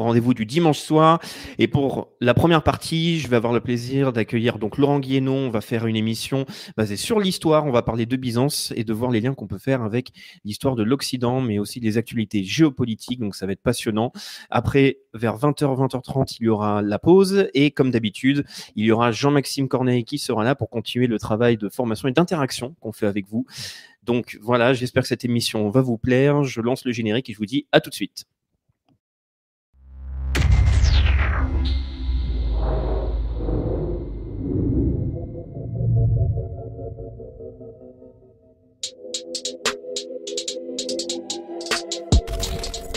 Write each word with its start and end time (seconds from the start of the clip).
rendez-vous 0.00 0.34
du 0.34 0.46
dimanche 0.46 0.78
soir. 0.78 1.20
Et 1.58 1.68
pour 1.68 2.08
la 2.20 2.34
première 2.34 2.62
partie, 2.62 3.18
je 3.18 3.28
vais 3.28 3.36
avoir 3.36 3.52
le 3.52 3.60
plaisir 3.60 4.12
d'accueillir 4.12 4.58
donc 4.58 4.78
Laurent 4.78 5.00
Guénon. 5.00 5.34
On 5.34 5.50
va 5.50 5.60
faire 5.60 5.86
une 5.86 5.96
émission 5.96 6.46
basée 6.76 6.96
sur 6.96 7.20
l'histoire. 7.20 7.66
On 7.66 7.70
va 7.72 7.82
parler 7.82 8.06
de 8.06 8.16
Byzance 8.16 8.72
et 8.76 8.84
de 8.84 8.92
voir 8.92 9.10
les 9.10 9.20
liens 9.20 9.34
qu'on 9.34 9.46
peut 9.46 9.58
faire 9.58 9.82
avec 9.82 10.10
l'histoire 10.44 10.76
de 10.76 10.82
l'Occident, 10.82 11.40
mais 11.40 11.58
aussi 11.58 11.80
des 11.80 11.98
actualités 11.98 12.44
géopolitiques. 12.44 13.20
Donc 13.20 13.34
ça 13.34 13.46
va 13.46 13.52
être 13.52 13.62
passionnant. 13.62 14.12
Après, 14.50 14.98
vers 15.14 15.36
20h, 15.36 15.64
20h30, 15.64 16.36
il 16.40 16.46
y 16.46 16.48
aura 16.48 16.82
la 16.82 16.98
pause. 16.98 17.48
Et 17.54 17.70
comme 17.70 17.90
d'habitude, 17.90 18.44
il 18.76 18.84
y 18.84 18.92
aura 18.92 19.12
Jean-Maxime 19.12 19.68
Corneille 19.68 20.04
qui 20.04 20.18
sera 20.18 20.44
là 20.44 20.54
pour 20.54 20.70
continuer 20.70 21.06
le 21.06 21.18
travail 21.18 21.56
de 21.56 21.68
formation 21.68 22.08
et 22.08 22.12
d'interaction 22.12 22.74
qu'on 22.80 22.92
fait 22.92 23.06
avec 23.06 23.26
vous. 23.28 23.46
Donc 24.02 24.38
voilà, 24.42 24.74
j'espère 24.74 25.02
que 25.02 25.08
cette 25.08 25.24
émission 25.24 25.68
va 25.70 25.80
vous 25.80 25.98
plaire. 25.98 26.42
Je 26.42 26.60
lance 26.60 26.84
le 26.84 26.92
générique 26.92 27.30
et 27.30 27.32
je 27.32 27.38
vous 27.38 27.46
dis 27.46 27.66
à 27.72 27.80
tout 27.80 27.90
de 27.90 27.94
suite. 27.94 28.26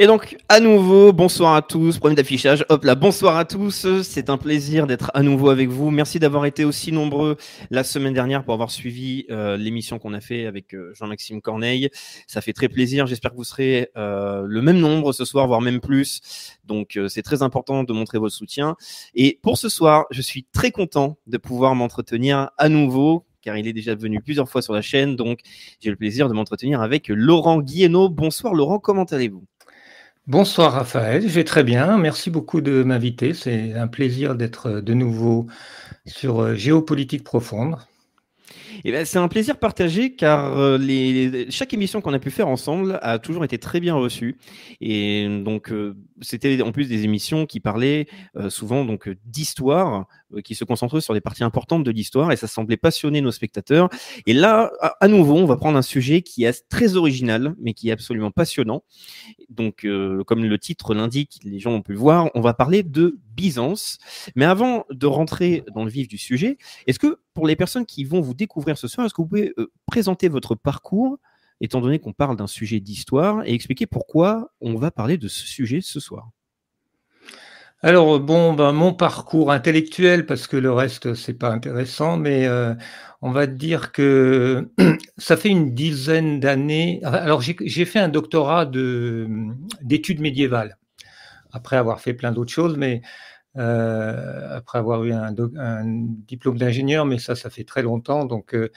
Et 0.00 0.06
donc, 0.06 0.36
à 0.48 0.60
nouveau, 0.60 1.12
bonsoir 1.12 1.56
à 1.56 1.60
tous. 1.60 1.98
Problème 1.98 2.14
d'affichage. 2.14 2.64
Hop 2.68 2.84
là, 2.84 2.94
bonsoir 2.94 3.36
à 3.36 3.44
tous. 3.44 3.84
C'est 4.02 4.30
un 4.30 4.38
plaisir 4.38 4.86
d'être 4.86 5.10
à 5.12 5.24
nouveau 5.24 5.50
avec 5.50 5.70
vous. 5.70 5.90
Merci 5.90 6.20
d'avoir 6.20 6.46
été 6.46 6.64
aussi 6.64 6.92
nombreux 6.92 7.36
la 7.72 7.82
semaine 7.82 8.14
dernière 8.14 8.44
pour 8.44 8.54
avoir 8.54 8.70
suivi 8.70 9.26
euh, 9.28 9.56
l'émission 9.56 9.98
qu'on 9.98 10.14
a 10.14 10.20
fait 10.20 10.46
avec 10.46 10.72
euh, 10.72 10.92
Jean-Maxime 10.94 11.40
Corneille. 11.40 11.90
Ça 12.28 12.40
fait 12.40 12.52
très 12.52 12.68
plaisir. 12.68 13.08
J'espère 13.08 13.32
que 13.32 13.36
vous 13.36 13.42
serez 13.42 13.90
euh, 13.96 14.44
le 14.46 14.62
même 14.62 14.78
nombre 14.78 15.12
ce 15.12 15.24
soir, 15.24 15.48
voire 15.48 15.60
même 15.60 15.80
plus. 15.80 16.20
Donc, 16.64 16.96
c'est 17.08 17.22
très 17.22 17.42
important 17.42 17.82
de 17.82 17.92
montrer 17.92 18.18
votre 18.18 18.36
soutien. 18.36 18.76
Et 19.16 19.40
pour 19.42 19.58
ce 19.58 19.68
soir, 19.68 20.04
je 20.12 20.22
suis 20.22 20.44
très 20.44 20.70
content 20.70 21.18
de 21.26 21.38
pouvoir 21.38 21.74
m'entretenir 21.74 22.50
à 22.56 22.68
nouveau 22.68 23.24
car 23.40 23.56
il 23.56 23.66
est 23.66 23.72
déjà 23.72 23.96
venu 23.96 24.20
plusieurs 24.20 24.48
fois 24.48 24.62
sur 24.62 24.74
la 24.74 24.82
chaîne. 24.82 25.16
Donc, 25.16 25.40
j'ai 25.80 25.90
le 25.90 25.96
plaisir 25.96 26.28
de 26.28 26.34
m'entretenir 26.34 26.82
avec 26.82 27.08
Laurent 27.08 27.58
Guieno. 27.60 28.08
Bonsoir 28.08 28.54
Laurent, 28.54 28.78
comment 28.78 29.04
allez-vous? 29.04 29.44
Bonsoir 30.28 30.74
Raphaël, 30.74 31.22
je 31.22 31.28
vais 31.28 31.42
très 31.44 31.64
bien. 31.64 31.96
Merci 31.96 32.28
beaucoup 32.30 32.60
de 32.60 32.82
m'inviter. 32.82 33.32
C'est 33.32 33.72
un 33.72 33.88
plaisir 33.88 34.34
d'être 34.34 34.80
de 34.80 34.92
nouveau 34.92 35.46
sur 36.06 36.40
euh, 36.42 36.54
Géopolitique 36.54 37.24
profonde. 37.24 37.78
Eh 38.84 38.92
ben, 38.92 39.04
c'est 39.04 39.18
un 39.18 39.28
plaisir 39.28 39.58
partagé 39.58 40.14
car 40.14 40.56
euh, 40.56 40.78
chaque 41.50 41.74
émission 41.74 42.00
qu'on 42.00 42.12
a 42.12 42.18
pu 42.18 42.30
faire 42.30 42.48
ensemble 42.48 42.98
a 43.02 43.18
toujours 43.18 43.44
été 43.44 43.58
très 43.58 43.80
bien 43.80 43.94
reçue. 43.94 44.38
Et 44.80 45.26
donc, 45.44 45.72
euh, 45.72 45.96
c'était 46.20 46.62
en 46.62 46.70
plus 46.70 46.88
des 46.88 47.04
émissions 47.04 47.46
qui 47.46 47.58
parlaient 47.60 48.06
euh, 48.36 48.50
souvent 48.50 48.84
donc 48.84 49.08
d'histoire, 49.24 50.06
qui 50.44 50.54
se 50.54 50.64
concentraient 50.64 51.00
sur 51.00 51.14
des 51.14 51.20
parties 51.20 51.44
importantes 51.44 51.84
de 51.84 51.90
l'histoire 51.90 52.30
et 52.30 52.36
ça 52.36 52.46
semblait 52.46 52.76
passionner 52.76 53.20
nos 53.20 53.32
spectateurs. 53.32 53.88
Et 54.26 54.34
là, 54.34 54.70
à, 55.00 55.08
nouveau, 55.08 55.34
on 55.36 55.46
va 55.46 55.56
prendre 55.56 55.78
un 55.78 55.82
sujet 55.82 56.22
qui 56.22 56.44
est 56.44 56.68
très 56.68 56.96
original, 56.96 57.54
mais 57.60 57.72
qui 57.72 57.88
est 57.88 57.92
absolument 57.92 58.30
passionnant. 58.30 58.84
Donc, 59.48 59.86
comme 60.26 60.44
le 60.44 60.58
titre 60.58 60.94
l'indique, 60.94 61.40
les 61.44 61.58
gens 61.58 61.72
ont 61.72 61.82
pu 61.82 61.92
le 61.92 61.98
voir, 61.98 62.30
on 62.34 62.42
va 62.42 62.52
parler 62.52 62.82
de 62.82 63.18
Byzance. 63.38 63.98
Mais 64.34 64.44
avant 64.44 64.84
de 64.90 65.06
rentrer 65.06 65.64
dans 65.72 65.84
le 65.84 65.90
vif 65.90 66.08
du 66.08 66.18
sujet, 66.18 66.58
est-ce 66.86 66.98
que 66.98 67.20
pour 67.34 67.46
les 67.46 67.54
personnes 67.54 67.86
qui 67.86 68.02
vont 68.02 68.20
vous 68.20 68.34
découvrir 68.34 68.67
ce 68.76 68.88
soir, 68.88 69.06
est-ce 69.06 69.14
que 69.14 69.22
vous 69.22 69.28
pouvez 69.28 69.54
euh, 69.58 69.70
présenter 69.86 70.28
votre 70.28 70.54
parcours, 70.54 71.18
étant 71.60 71.80
donné 71.80 71.98
qu'on 71.98 72.12
parle 72.12 72.36
d'un 72.36 72.46
sujet 72.46 72.80
d'histoire, 72.80 73.42
et 73.46 73.54
expliquer 73.54 73.86
pourquoi 73.86 74.50
on 74.60 74.74
va 74.74 74.90
parler 74.90 75.16
de 75.16 75.28
ce 75.28 75.46
sujet 75.46 75.80
ce 75.80 76.00
soir? 76.00 76.30
Alors 77.80 78.18
bon, 78.18 78.54
ben, 78.54 78.72
mon 78.72 78.92
parcours 78.92 79.52
intellectuel, 79.52 80.26
parce 80.26 80.48
que 80.48 80.56
le 80.56 80.72
reste 80.72 81.14
c'est 81.14 81.34
pas 81.34 81.50
intéressant, 81.50 82.16
mais 82.16 82.46
euh, 82.46 82.74
on 83.22 83.30
va 83.30 83.46
dire 83.46 83.92
que 83.92 84.68
ça 85.16 85.36
fait 85.36 85.48
une 85.48 85.74
dizaine 85.74 86.40
d'années. 86.40 87.00
Alors 87.04 87.40
j'ai 87.40 87.84
fait 87.84 88.00
un 88.00 88.08
doctorat 88.08 88.66
d'études 88.66 90.20
médiévales 90.20 90.76
après 91.52 91.76
avoir 91.76 92.00
fait 92.00 92.14
plein 92.14 92.32
d'autres 92.32 92.52
choses, 92.52 92.76
mais 92.76 93.00
euh, 93.56 94.56
après 94.56 94.78
avoir 94.78 95.04
eu 95.04 95.12
un, 95.12 95.34
diplôme 96.26 96.58
d'ingénieur, 96.58 97.06
mais 97.06 97.18
ça, 97.18 97.34
ça 97.34 97.50
fait 97.50 97.64
très 97.64 97.82
longtemps. 97.82 98.24
Donc, 98.24 98.54
euh, 98.54 98.70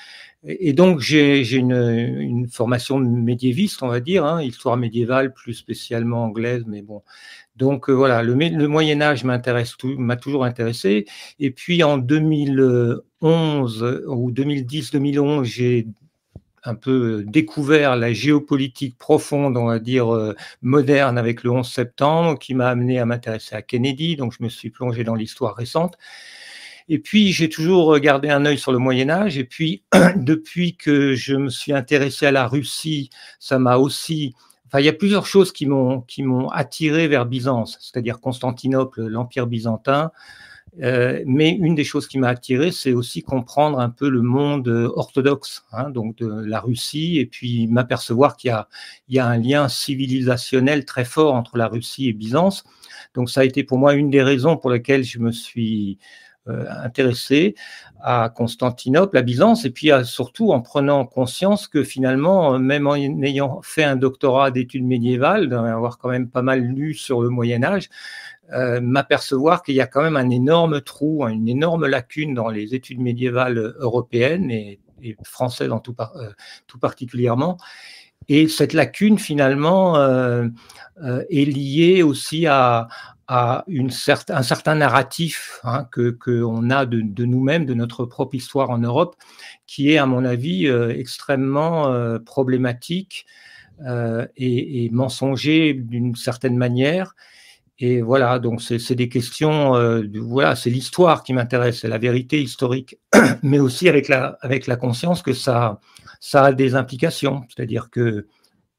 et 0.43 0.73
donc 0.73 1.01
j'ai 1.01 1.41
une, 1.55 2.47
formation 2.51 2.99
médiéviste, 2.99 3.83
on 3.83 3.87
va 3.87 3.99
dire, 3.99 4.25
hein, 4.25 4.41
histoire 4.41 4.77
médiévale, 4.77 5.33
plus 5.33 5.53
spécialement 5.53 6.23
anglaise, 6.23 6.63
mais 6.67 6.81
bon. 6.81 7.03
Donc 7.57 7.89
euh, 7.89 7.93
voilà, 7.93 8.23
le, 8.23 8.33
le, 8.33 8.67
Moyen 8.67 9.01
Âge 9.01 9.23
m'intéresse, 9.23 9.75
m'a 9.83 10.15
toujours 10.15 10.45
intéressé. 10.45 11.05
Et 11.39 11.51
puis 11.51 11.83
en 11.83 11.97
2011 11.97 13.03
ou 14.07 14.31
2010-2011, 14.31 15.43
j'ai 15.43 15.87
un 16.63 16.75
peu 16.75 17.23
découvert 17.27 17.95
la 17.95 18.13
géopolitique 18.13 18.97
profonde, 18.97 19.57
on 19.57 19.65
va 19.65 19.79
dire 19.79 20.13
euh, 20.13 20.35
moderne 20.61 21.17
avec 21.17 21.43
le 21.43 21.51
11 21.51 21.67
septembre, 21.67 22.39
qui 22.39 22.53
m'a 22.53 22.69
amené 22.69 22.99
à 22.99 23.05
m'intéresser 23.05 23.55
à 23.55 23.61
Kennedy. 23.61 24.15
Donc 24.15 24.33
je 24.37 24.43
me 24.43 24.49
suis 24.49 24.69
plongé 24.69 25.03
dans 25.03 25.15
l'histoire 25.15 25.55
récente. 25.55 25.97
Et 26.89 26.99
puis 26.99 27.31
j'ai 27.31 27.49
toujours 27.49 27.97
gardé 27.99 28.29
un 28.29 28.45
œil 28.45 28.57
sur 28.57 28.71
le 28.71 28.77
Moyen 28.77 29.09
Âge. 29.09 29.37
Et 29.37 29.45
puis 29.45 29.83
depuis 30.15 30.75
que 30.75 31.15
je 31.15 31.35
me 31.35 31.49
suis 31.49 31.73
intéressé 31.73 32.25
à 32.25 32.31
la 32.31 32.47
Russie, 32.47 33.09
ça 33.39 33.59
m'a 33.59 33.77
aussi 33.77 34.33
Enfin, 34.71 34.79
il 34.79 34.85
y 34.85 34.89
a 34.89 34.93
plusieurs 34.93 35.25
choses 35.25 35.51
qui 35.51 35.65
m'ont 35.65 36.47
attiré 36.47 37.09
vers 37.09 37.25
Byzance, 37.25 37.77
c'est-à-dire 37.81 38.21
Constantinople, 38.21 39.05
l'Empire 39.05 39.45
byzantin, 39.45 40.11
euh, 40.81 41.21
mais 41.25 41.49
une 41.49 41.75
des 41.75 41.83
choses 41.83 42.07
qui 42.07 42.17
m'a 42.17 42.29
attiré, 42.29 42.71
c'est 42.71 42.93
aussi 42.93 43.21
comprendre 43.21 43.79
un 43.79 43.89
peu 43.89 44.09
le 44.09 44.21
monde 44.21 44.67
orthodoxe, 44.95 45.65
hein, 45.73 45.89
donc 45.89 46.15
de 46.17 46.27
la 46.27 46.61
Russie, 46.61 47.19
et 47.19 47.25
puis 47.25 47.67
m'apercevoir 47.67 48.37
qu'il 48.37 48.55
y 49.09 49.19
a, 49.19 49.25
un 49.25 49.37
lien 49.37 49.67
civilisationnel 49.67 50.85
très 50.85 51.05
fort 51.05 51.35
entre 51.35 51.57
la 51.57 51.67
Russie 51.67 52.07
et 52.07 52.13
Byzance. 52.13 52.63
Donc 53.15 53.29
ça 53.29 53.41
a 53.41 53.43
été 53.43 53.63
pour 53.63 53.77
moi 53.77 53.93
une 53.93 54.09
des 54.09 54.23
raisons 54.23 54.55
pour 54.55 54.69
lesquelles 54.69 55.03
je 55.03 55.19
me 55.19 55.31
suis 55.31 55.97
euh, 56.47 56.65
intéressé 56.83 57.53
à 58.01 58.29
Constantinople, 58.33 59.17
à 59.17 59.21
Byzance, 59.21 59.65
et 59.65 59.69
puis 59.69 59.91
surtout 60.05 60.53
en 60.53 60.61
prenant 60.61 61.05
conscience 61.05 61.67
que 61.67 61.83
finalement, 61.83 62.57
même 62.57 62.87
en 62.87 62.95
ayant 62.95 63.61
fait 63.61 63.83
un 63.83 63.95
doctorat 63.95 64.49
d'études 64.51 64.85
médiévales, 64.85 65.49
d'avoir 65.49 65.97
quand 65.99 66.09
même 66.09 66.29
pas 66.29 66.41
mal 66.41 66.61
lu 66.61 66.93
sur 66.93 67.21
le 67.21 67.29
Moyen 67.29 67.63
Âge, 67.63 67.89
euh, 68.53 68.81
m'apercevoir 68.81 69.63
qu'il 69.63 69.75
y 69.75 69.81
a 69.81 69.87
quand 69.87 70.01
même 70.01 70.17
un 70.17 70.29
énorme 70.29 70.81
trou, 70.81 71.25
une 71.25 71.47
énorme 71.47 71.85
lacune 71.85 72.33
dans 72.33 72.49
les 72.49 72.75
études 72.75 72.99
médiévales 72.99 73.75
européennes 73.79 74.51
et, 74.51 74.79
françaises 75.23 75.71
euh, 75.71 76.29
tout, 76.67 76.77
particulièrement. 76.77 77.57
Et 78.27 78.47
cette 78.47 78.73
lacune, 78.73 79.17
finalement, 79.17 79.95
euh, 79.97 80.47
est 81.29 81.45
liée 81.45 82.03
aussi 82.03 82.45
à, 82.45 82.89
un 83.27 83.89
certain 83.89 84.75
narratif 84.75 85.61
hein, 85.63 85.87
que 85.89 86.09
qu'on 86.09 86.69
a 86.69 86.85
de, 86.85 87.25
nous-mêmes, 87.25 87.65
de 87.65 87.73
notre 87.73 88.03
propre 88.05 88.35
histoire 88.35 88.69
en 88.69 88.77
Europe, 88.79 89.15
qui 89.65 89.91
est, 89.91 89.97
à 89.97 90.05
mon 90.05 90.25
avis, 90.25 90.67
extrêmement 90.67 92.19
problématique 92.25 93.25
et 94.37 94.89
mensonger 94.91 95.73
d'une 95.73 96.15
certaine 96.15 96.57
manière 96.57 97.15
et 97.83 98.03
voilà, 98.03 98.37
donc 98.37 98.61
c'est 98.61 98.93
des 98.93 99.09
questions, 99.09 99.75
euh, 99.75 100.03
voilà, 100.13 100.55
c'est 100.55 100.69
l'histoire 100.69 101.23
qui 101.23 101.33
m'intéresse, 101.33 101.79
c'est 101.79 101.87
la 101.87 101.97
vérité 101.97 102.39
historique, 102.39 102.99
mais 103.41 103.57
aussi 103.57 103.89
avec 103.89 104.07
la, 104.07 104.37
avec 104.41 104.67
la 104.67 104.75
conscience 104.75 105.23
que 105.23 105.33
ça, 105.33 105.79
a 106.33 106.53
des 106.53 106.75
implications. 106.75 107.41
C'est-à-dire 107.49 107.89
que 107.89 108.27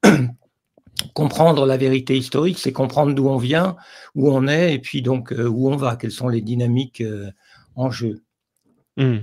comprendre 1.13 1.65
la 1.65 1.75
vérité 1.75 2.15
historique, 2.15 2.57
c'est 2.59 2.71
comprendre 2.71 3.13
d'où 3.13 3.27
on 3.27 3.35
vient, 3.35 3.75
où 4.15 4.31
on 4.31 4.47
est, 4.47 4.73
et 4.73 4.79
puis 4.79 5.01
donc 5.01 5.33
où 5.37 5.69
on 5.69 5.75
va, 5.75 5.97
quelles 5.97 6.11
sont 6.11 6.29
les 6.29 6.41
dynamiques 6.41 7.03
en 7.75 7.91
jeu. 7.91 8.23
Mmh. 8.95 9.17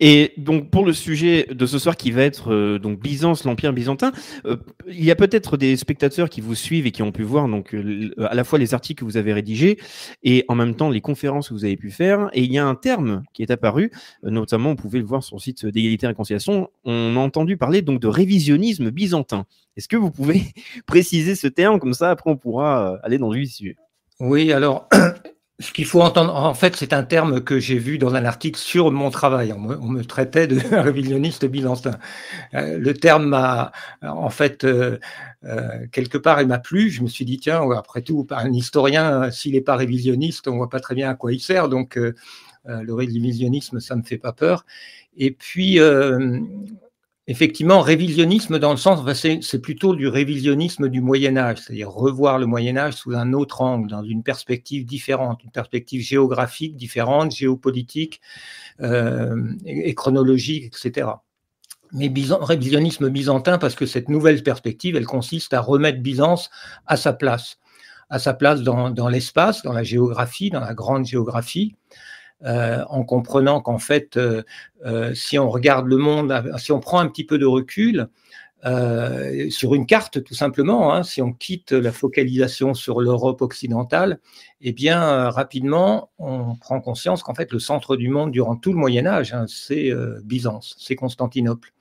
Et 0.00 0.32
donc 0.36 0.70
pour 0.70 0.84
le 0.84 0.92
sujet 0.92 1.46
de 1.50 1.66
ce 1.66 1.78
soir 1.78 1.96
qui 1.96 2.10
va 2.10 2.22
être 2.22 2.52
euh, 2.52 2.78
donc 2.78 3.00
Byzance, 3.00 3.44
l'empire 3.44 3.72
byzantin, 3.72 4.12
euh, 4.46 4.56
il 4.86 5.04
y 5.04 5.10
a 5.10 5.16
peut-être 5.16 5.56
des 5.56 5.76
spectateurs 5.76 6.28
qui 6.28 6.40
vous 6.40 6.54
suivent 6.54 6.86
et 6.86 6.90
qui 6.90 7.02
ont 7.02 7.12
pu 7.12 7.22
voir 7.22 7.48
donc 7.48 7.74
euh, 7.74 8.10
à 8.18 8.34
la 8.34 8.44
fois 8.44 8.58
les 8.58 8.74
articles 8.74 9.00
que 9.00 9.04
vous 9.04 9.16
avez 9.16 9.32
rédigés 9.32 9.78
et 10.22 10.44
en 10.48 10.54
même 10.54 10.74
temps 10.74 10.90
les 10.90 11.00
conférences 11.00 11.48
que 11.48 11.54
vous 11.54 11.64
avez 11.64 11.76
pu 11.76 11.90
faire. 11.90 12.30
Et 12.32 12.42
il 12.42 12.52
y 12.52 12.58
a 12.58 12.66
un 12.66 12.74
terme 12.74 13.22
qui 13.32 13.42
est 13.42 13.50
apparu, 13.50 13.90
notamment 14.22 14.70
vous 14.70 14.76
pouvez 14.76 14.98
le 14.98 15.04
voir 15.04 15.22
sur 15.22 15.36
le 15.36 15.40
site 15.40 15.66
d'égalité 15.66 16.06
et 16.06 16.08
réconciliation. 16.08 16.70
On 16.84 17.16
a 17.16 17.20
entendu 17.20 17.56
parler 17.56 17.82
donc 17.82 18.00
de 18.00 18.08
révisionnisme 18.08 18.90
byzantin. 18.90 19.46
Est-ce 19.76 19.88
que 19.88 19.96
vous 19.96 20.10
pouvez 20.10 20.42
préciser 20.86 21.34
ce 21.34 21.46
terme? 21.46 21.78
Comme 21.78 21.94
ça 21.94 22.10
après 22.10 22.30
on 22.30 22.36
pourra 22.36 22.98
aller 23.02 23.18
dans 23.18 23.30
le 23.30 23.44
sujet. 23.44 23.76
Oui, 24.20 24.52
alors 24.52 24.88
ce 25.60 25.72
qu'il 25.72 25.86
faut 25.86 26.02
entendre, 26.02 26.36
en 26.36 26.54
fait, 26.54 26.76
c'est 26.76 26.92
un 26.92 27.02
terme 27.02 27.42
que 27.42 27.58
j'ai 27.58 27.78
vu 27.78 27.98
dans 27.98 28.14
un 28.14 28.24
article 28.24 28.58
sur 28.58 28.92
mon 28.92 29.10
travail. 29.10 29.52
On 29.52 29.58
me, 29.58 30.04
traitait 30.04 30.46
de 30.46 30.56
révisionniste 30.76 31.44
byzantin. 31.46 31.98
Euh, 32.54 32.78
le 32.78 32.94
terme 32.94 33.26
m'a, 33.26 33.72
en 34.02 34.30
fait, 34.30 34.62
euh, 34.62 34.98
euh, 35.44 35.86
quelque 35.90 36.16
part, 36.16 36.40
il 36.40 36.46
m'a 36.46 36.60
plu. 36.60 36.90
Je 36.90 37.02
me 37.02 37.08
suis 37.08 37.24
dit, 37.24 37.38
tiens, 37.38 37.68
après 37.76 38.02
tout, 38.02 38.24
un 38.30 38.52
historien, 38.52 39.32
s'il 39.32 39.54
n'est 39.54 39.60
pas 39.60 39.74
révisionniste, 39.74 40.46
on 40.46 40.56
voit 40.56 40.70
pas 40.70 40.80
très 40.80 40.94
bien 40.94 41.10
à 41.10 41.14
quoi 41.14 41.32
il 41.32 41.40
sert. 41.40 41.68
Donc, 41.68 41.98
le 42.66 42.94
révisionnisme, 42.94 43.80
ça 43.80 43.96
me 43.96 44.02
fait 44.02 44.18
pas 44.18 44.32
peur. 44.32 44.64
Et 45.16 45.32
puis, 45.32 45.80
Effectivement, 47.30 47.82
révisionnisme 47.82 48.58
dans 48.58 48.70
le 48.70 48.78
sens, 48.78 49.06
c'est 49.12 49.58
plutôt 49.60 49.94
du 49.94 50.08
révisionnisme 50.08 50.88
du 50.88 51.02
Moyen 51.02 51.36
Âge, 51.36 51.58
c'est-à-dire 51.58 51.90
revoir 51.90 52.38
le 52.38 52.46
Moyen 52.46 52.78
Âge 52.78 52.94
sous 52.94 53.12
un 53.12 53.34
autre 53.34 53.60
angle, 53.60 53.90
dans 53.90 54.02
une 54.02 54.22
perspective 54.22 54.86
différente, 54.86 55.44
une 55.44 55.50
perspective 55.50 56.00
géographique 56.00 56.74
différente, 56.74 57.32
géopolitique 57.32 58.22
euh, 58.80 59.52
et, 59.66 59.94
chronologique, 59.94 60.74
etc. 60.74 61.08
Mais 61.92 62.10
révisionnisme 62.40 63.10
byzantin, 63.10 63.58
parce 63.58 63.74
que 63.74 63.84
cette 63.84 64.08
nouvelle 64.08 64.42
perspective, 64.42 64.96
elle 64.96 65.04
consiste 65.04 65.52
à 65.52 65.60
remettre 65.60 66.00
Byzance 66.00 66.48
à 66.86 66.96
sa 66.96 67.12
place, 67.12 67.58
à 68.08 68.18
sa 68.18 68.32
place 68.32 68.62
dans, 68.62 68.88
dans 68.88 69.08
l'espace, 69.08 69.62
dans 69.62 69.74
la 69.74 69.82
géographie, 69.82 70.48
dans 70.48 70.60
la 70.60 70.72
grande 70.72 71.04
géographie, 71.04 71.76
euh, 72.44 72.84
en 72.88 73.02
comprenant 73.02 73.60
qu'en 73.60 73.78
fait, 73.78 74.16
euh, 74.16 74.44
euh, 74.86 75.12
si 75.12 75.40
on 75.40 75.50
regarde 75.50 75.86
le 75.86 75.96
monde, 75.96 76.32
si 76.58 76.70
on 76.70 76.78
prend 76.78 77.00
un 77.00 77.08
petit 77.08 77.24
peu 77.24 77.38
de 77.38 77.46
recul, 77.46 78.08
sur 79.50 79.76
une 79.76 79.86
carte, 79.86 80.24
tout 80.24 80.34
simplement, 80.34 80.92
hein, 80.92 81.04
si 81.04 81.22
on 81.22 81.32
quitte 81.32 81.70
la 81.70 81.92
focalisation 81.92 82.74
sur 82.74 83.00
l'Europe 83.00 83.40
occidentale, 83.40 84.18
eh 84.60 84.72
bien, 84.72 85.30
rapidement, 85.30 86.10
on 86.18 86.56
prend 86.56 86.80
conscience 86.80 87.22
qu'en 87.22 87.34
fait, 87.34 87.52
le 87.52 87.60
centre 87.60 87.94
du 87.94 88.08
monde 88.08 88.32
durant 88.32 88.56
tout 88.56 88.72
le 88.72 88.78
Moyen 88.78 89.06
Âge, 89.06 89.32
hein, 89.32 89.44
c'est 89.46 89.92
Byzance, 90.24 90.74
c'est 90.76 90.96
Constantinople. 90.96 91.72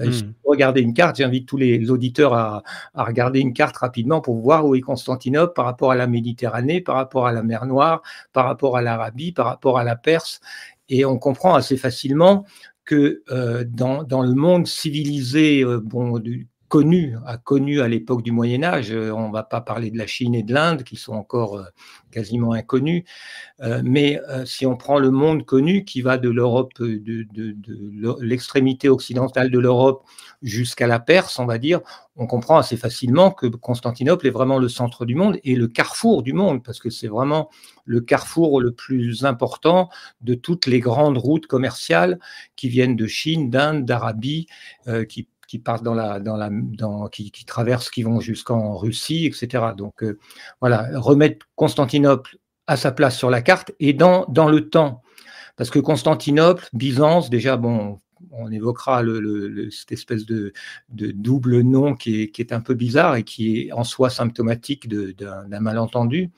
Euh, 0.00 0.10
hmm. 0.10 0.34
Regardez 0.44 0.80
une 0.80 0.94
carte, 0.94 1.16
j'invite 1.16 1.46
tous 1.46 1.56
les 1.56 1.90
auditeurs 1.90 2.34
à, 2.34 2.62
regarder 2.94 3.40
une 3.40 3.52
carte 3.52 3.76
rapidement 3.76 4.20
pour 4.20 4.36
voir 4.36 4.66
où 4.66 4.74
est 4.74 4.80
Constantinople 4.80 5.52
par 5.54 5.64
rapport 5.64 5.90
à 5.90 5.96
la 5.96 6.06
Méditerranée, 6.06 6.80
par 6.80 6.96
rapport 6.96 7.26
à 7.26 7.32
la 7.32 7.42
mer 7.42 7.66
Noire, 7.66 8.02
par 8.32 8.46
rapport 8.46 8.76
à 8.76 8.82
l'Arabie, 8.82 9.32
par 9.32 9.46
rapport 9.46 9.78
à 9.78 9.84
la 9.84 9.96
Perse. 9.96 10.40
Et 10.88 11.04
on 11.04 11.18
comprend 11.18 11.54
assez 11.54 11.76
facilement 11.76 12.44
que 12.84 13.22
euh, 13.30 13.64
dans, 13.66 14.22
le 14.22 14.34
monde 14.34 14.66
civilisé, 14.66 15.62
euh, 15.62 15.80
bon, 15.80 16.22
connu, 16.68 17.16
a 17.26 17.38
connu 17.38 17.80
à 17.80 17.88
l'époque 17.88 18.22
du 18.22 18.32
Moyen 18.32 18.62
Âge. 18.64 18.90
Euh, 18.90 19.10
on 19.12 19.28
ne 19.28 19.32
va 19.32 19.42
pas 19.42 19.60
parler 19.60 19.90
de 19.90 19.98
la 19.98 20.06
Chine 20.06 20.34
et 20.34 20.42
de 20.42 20.52
l'Inde, 20.52 20.82
qui 20.82 20.96
sont 20.96 21.12
encore 21.12 21.56
euh, 21.56 21.64
quasiment 22.10 22.52
inconnus. 22.52 23.04
Euh, 23.60 23.82
mais 23.84 24.20
si 24.44 24.66
on 24.66 24.76
prend 24.76 24.98
le 24.98 25.10
monde 25.10 25.44
connu, 25.44 25.84
qui 25.84 26.02
va 26.02 26.18
de 26.18 26.28
l'Europe, 26.28 26.72
de, 26.78 27.26
l'extrémité 28.20 28.88
occidentale 28.88 29.50
de 29.50 29.58
l'Europe 29.58 30.04
jusqu'à 30.42 30.86
la 30.86 30.98
Perse, 30.98 31.38
on 31.38 31.46
va 31.46 31.58
dire, 31.58 31.80
on 32.16 32.26
comprend 32.26 32.56
assez 32.56 32.76
facilement 32.76 33.30
que 33.30 33.46
Constantinople 33.46 34.26
est 34.26 34.30
vraiment 34.30 34.58
le 34.58 34.68
centre 34.68 35.04
du 35.04 35.14
monde 35.14 35.38
et 35.44 35.54
le 35.54 35.68
carrefour 35.68 36.22
du 36.22 36.32
monde, 36.32 36.62
parce 36.62 36.78
que 36.78 36.90
c'est 36.90 37.08
vraiment 37.08 37.50
le 37.84 38.00
carrefour 38.00 38.60
le 38.60 38.72
plus 38.72 39.24
important 39.24 39.88
de 40.22 40.34
toutes 40.34 40.66
les 40.66 40.80
grandes 40.80 41.18
routes 41.18 41.46
commerciales 41.46 42.18
qui 42.56 42.68
viennent 42.68 42.96
de 42.96 43.06
Chine, 43.06 43.50
d'Inde, 43.50 43.84
d'Arabie, 43.84 44.46
qui 45.08 45.28
qui 45.48 45.58
partent 45.58 45.82
dans 45.82 45.94
la, 45.94 46.20
dans 46.20 46.36
la, 46.36 46.50
dans, 46.50 47.08
qui, 47.08 47.30
traversent, 47.46 47.90
qui 47.90 48.02
vont 48.02 48.20
jusqu'en 48.20 48.76
Russie, 48.76 49.26
etc. 49.26 49.64
Donc 49.76 50.02
euh, 50.02 50.18
voilà, 50.60 50.88
remettre 50.94 51.46
Constantinople 51.54 52.38
à 52.66 52.76
sa 52.76 52.92
place 52.92 53.16
sur 53.16 53.30
la 53.30 53.42
carte 53.42 53.72
et 53.80 53.92
dans, 53.92 54.26
dans 54.28 54.48
le 54.48 54.68
temps. 54.68 55.02
Parce 55.56 55.70
que 55.70 55.78
Constantinople, 55.78 56.68
Byzance, 56.72 57.30
déjà, 57.30 57.56
bon, 57.56 58.00
on 58.30 58.50
évoquera 58.50 59.02
cette 59.70 59.92
espèce 59.92 60.26
de, 60.26 60.52
double 60.88 61.60
nom 61.60 61.94
qui 61.94 62.22
est, 62.22 62.28
qui 62.28 62.42
est 62.42 62.52
un 62.52 62.60
peu 62.60 62.74
bizarre 62.74 63.16
et 63.16 63.22
qui 63.22 63.60
est 63.60 63.72
en 63.72 63.84
soi 63.84 64.10
symptomatique 64.10 64.88
d'un 64.88 65.60
malentendu. 65.60 66.30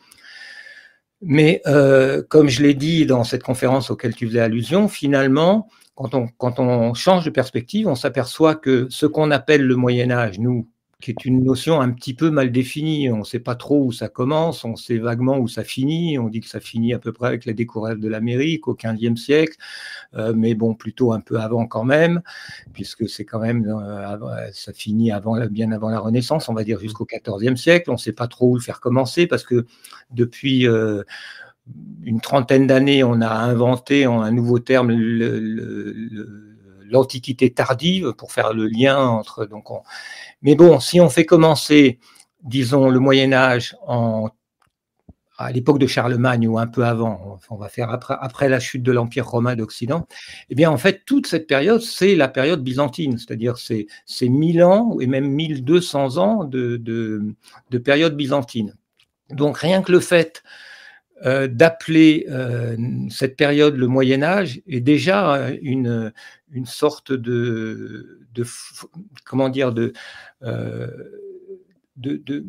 Mais 1.21 1.61
euh, 1.67 2.23
comme 2.29 2.49
je 2.49 2.63
l'ai 2.63 2.75
dit 2.75 3.05
dans 3.07 3.25
cette 3.25 3.43
conférence 3.43 3.91
auquel 3.91 4.15
tu 4.15 4.27
faisais 4.29 4.41
allusion, 4.41 4.89
finalement, 4.89 5.69
quand 5.99 6.61
on, 6.61 6.95
change 6.95 7.25
de 7.25 7.31
perspective, 7.31 7.89
on 7.89 7.97
s'aperçoit 7.97 8.55
que 8.55 8.87
ce 8.89 9.07
qu'on 9.07 9.33
appelle 9.33 9.63
le 9.63 9.75
Moyen 9.75 10.13
Âge, 10.13 10.39
nous, 10.39 10.69
qui 11.01 11.11
est 11.11 11.25
une 11.25 11.45
notion 11.45 11.81
un 11.81 11.91
petit 11.91 12.15
peu 12.15 12.31
mal 12.31 12.53
définie, 12.53 13.11
on 13.11 13.19
ne 13.19 13.25
sait 13.25 13.41
pas 13.41 13.57
trop 13.57 13.85
où 13.85 13.93
ça 13.93 14.09
commence, 14.09 14.65
on 14.65 14.77
sait 14.77 14.99
vaguement 14.99 15.39
où 15.39 15.49
ça 15.49 15.65
finit, 15.65 16.19
on 16.19 16.29
dit 16.29 16.41
que 16.41 16.49
ça 16.49 16.61
finit 16.61 16.95
à 16.95 17.01
peu 17.01 17.13
près 17.13 17.29
avec 17.29 17.47
la 17.47 17.53
découverte 17.53 17.99
de 17.99 18.09
l'Amérique 18.09 18.69
au 18.69 18.75
XVe 18.75 19.17
siècle, 19.17 19.57
euh, 20.15 20.33
mais 20.37 20.55
bon, 20.55 20.75
plutôt 20.75 21.13
un 21.13 21.21
peu 21.21 21.39
avant 21.41 21.67
quand 21.67 21.85
même, 21.85 22.23
puisque 22.73 23.09
c'est 23.09 23.25
quand 23.25 23.41
même, 23.41 23.67
euh, 23.69 24.51
ça 24.53 24.73
finit 24.73 25.11
bien 25.51 25.73
avant 25.73 25.89
la 25.91 26.01
Renaissance, 26.01 26.49
on 26.49 26.55
va 26.55 26.63
dire 26.63 26.79
jusqu'au 26.79 27.07
XIVe 27.07 27.57
siècle, 27.57 27.91
on 27.91 27.95
ne 27.95 27.99
sait 27.99 28.13
pas 28.13 28.29
trop 28.29 28.51
où 28.51 28.55
le 28.55 28.61
faire 28.61 28.81
commencer, 28.81 29.27
parce 29.27 29.45
que 29.45 29.67
depuis... 30.13 30.69
Euh, 30.69 31.03
une 32.03 32.21
trentaine 32.21 32.67
d'années, 32.67 33.05
on 33.05 33.21
a 33.21 33.29
inventé 33.29 34.05
un 34.05 34.31
nouveau 34.31 34.59
terme, 34.59 34.93
l'Antiquité 36.91 37.53
tardive, 37.53 38.15
pour 38.15 38.33
faire 38.33 38.55
le 38.55 38.67
lien 38.67 38.99
entre. 38.99 39.45
Donc 39.45 39.67
Mais 40.43 40.55
bon, 40.55 40.81
si 40.81 41.01
on 41.01 41.11
fait 41.11 41.27
commencer, 41.27 41.99
disons, 42.43 42.89
le 42.89 42.99
Moyen 42.99 43.33
Âge 43.33 43.77
en 43.87 44.31
à 45.41 45.53
l'époque 45.53 45.79
de 45.79 45.87
Charlemagne 45.87 46.49
ou 46.49 46.59
un 46.59 46.67
peu 46.67 46.85
avant, 46.85 47.39
on 47.49 47.57
va 47.57 47.69
faire 47.69 47.91
après, 47.91 48.17
après 48.21 48.49
la 48.49 48.59
chute 48.59 48.83
de 48.83 48.91
l'Empire 48.91 49.29
romain 49.29 49.55
d'Occident, 49.55 50.09
eh 50.51 50.57
bien 50.57 50.69
en 50.69 50.79
fait 50.79 51.05
toute 51.07 51.29
cette 51.29 51.47
période, 51.47 51.81
c'est 51.81 52.17
la 52.17 52.27
période 52.27 52.61
byzantine, 52.65 53.19
c'est-à-dire 53.19 53.57
c'est, 53.57 53.87
c'est 54.05 54.29
1000 54.29 54.65
ans 54.65 54.97
et 55.01 55.07
même 55.07 55.29
1200 55.29 56.19
ans 56.19 56.43
de, 56.43 56.77
de 56.79 57.79
période 57.79 58.17
byzantine. 58.17 58.75
Donc 59.31 59.59
rien 59.59 59.81
que 59.83 59.93
le 59.93 60.01
fait 60.01 60.43
euh, 61.27 61.49
d'appeler 61.49 62.27
euh, 62.31 62.77
cette 63.11 63.37
période 63.37 63.75
le 63.75 63.89
Moyen 63.89 64.23
Âge 64.23 64.61
est 64.69 64.81
déjà 64.81 65.35
euh, 65.35 65.57
une, 65.63 66.13
une 66.53 66.67
sorte 66.67 67.13
de, 67.13 68.21
de 68.35 68.45
comment 69.25 69.49
dire 69.49 69.73
de, 69.73 69.93
de, 70.43 72.23
de 72.25 72.45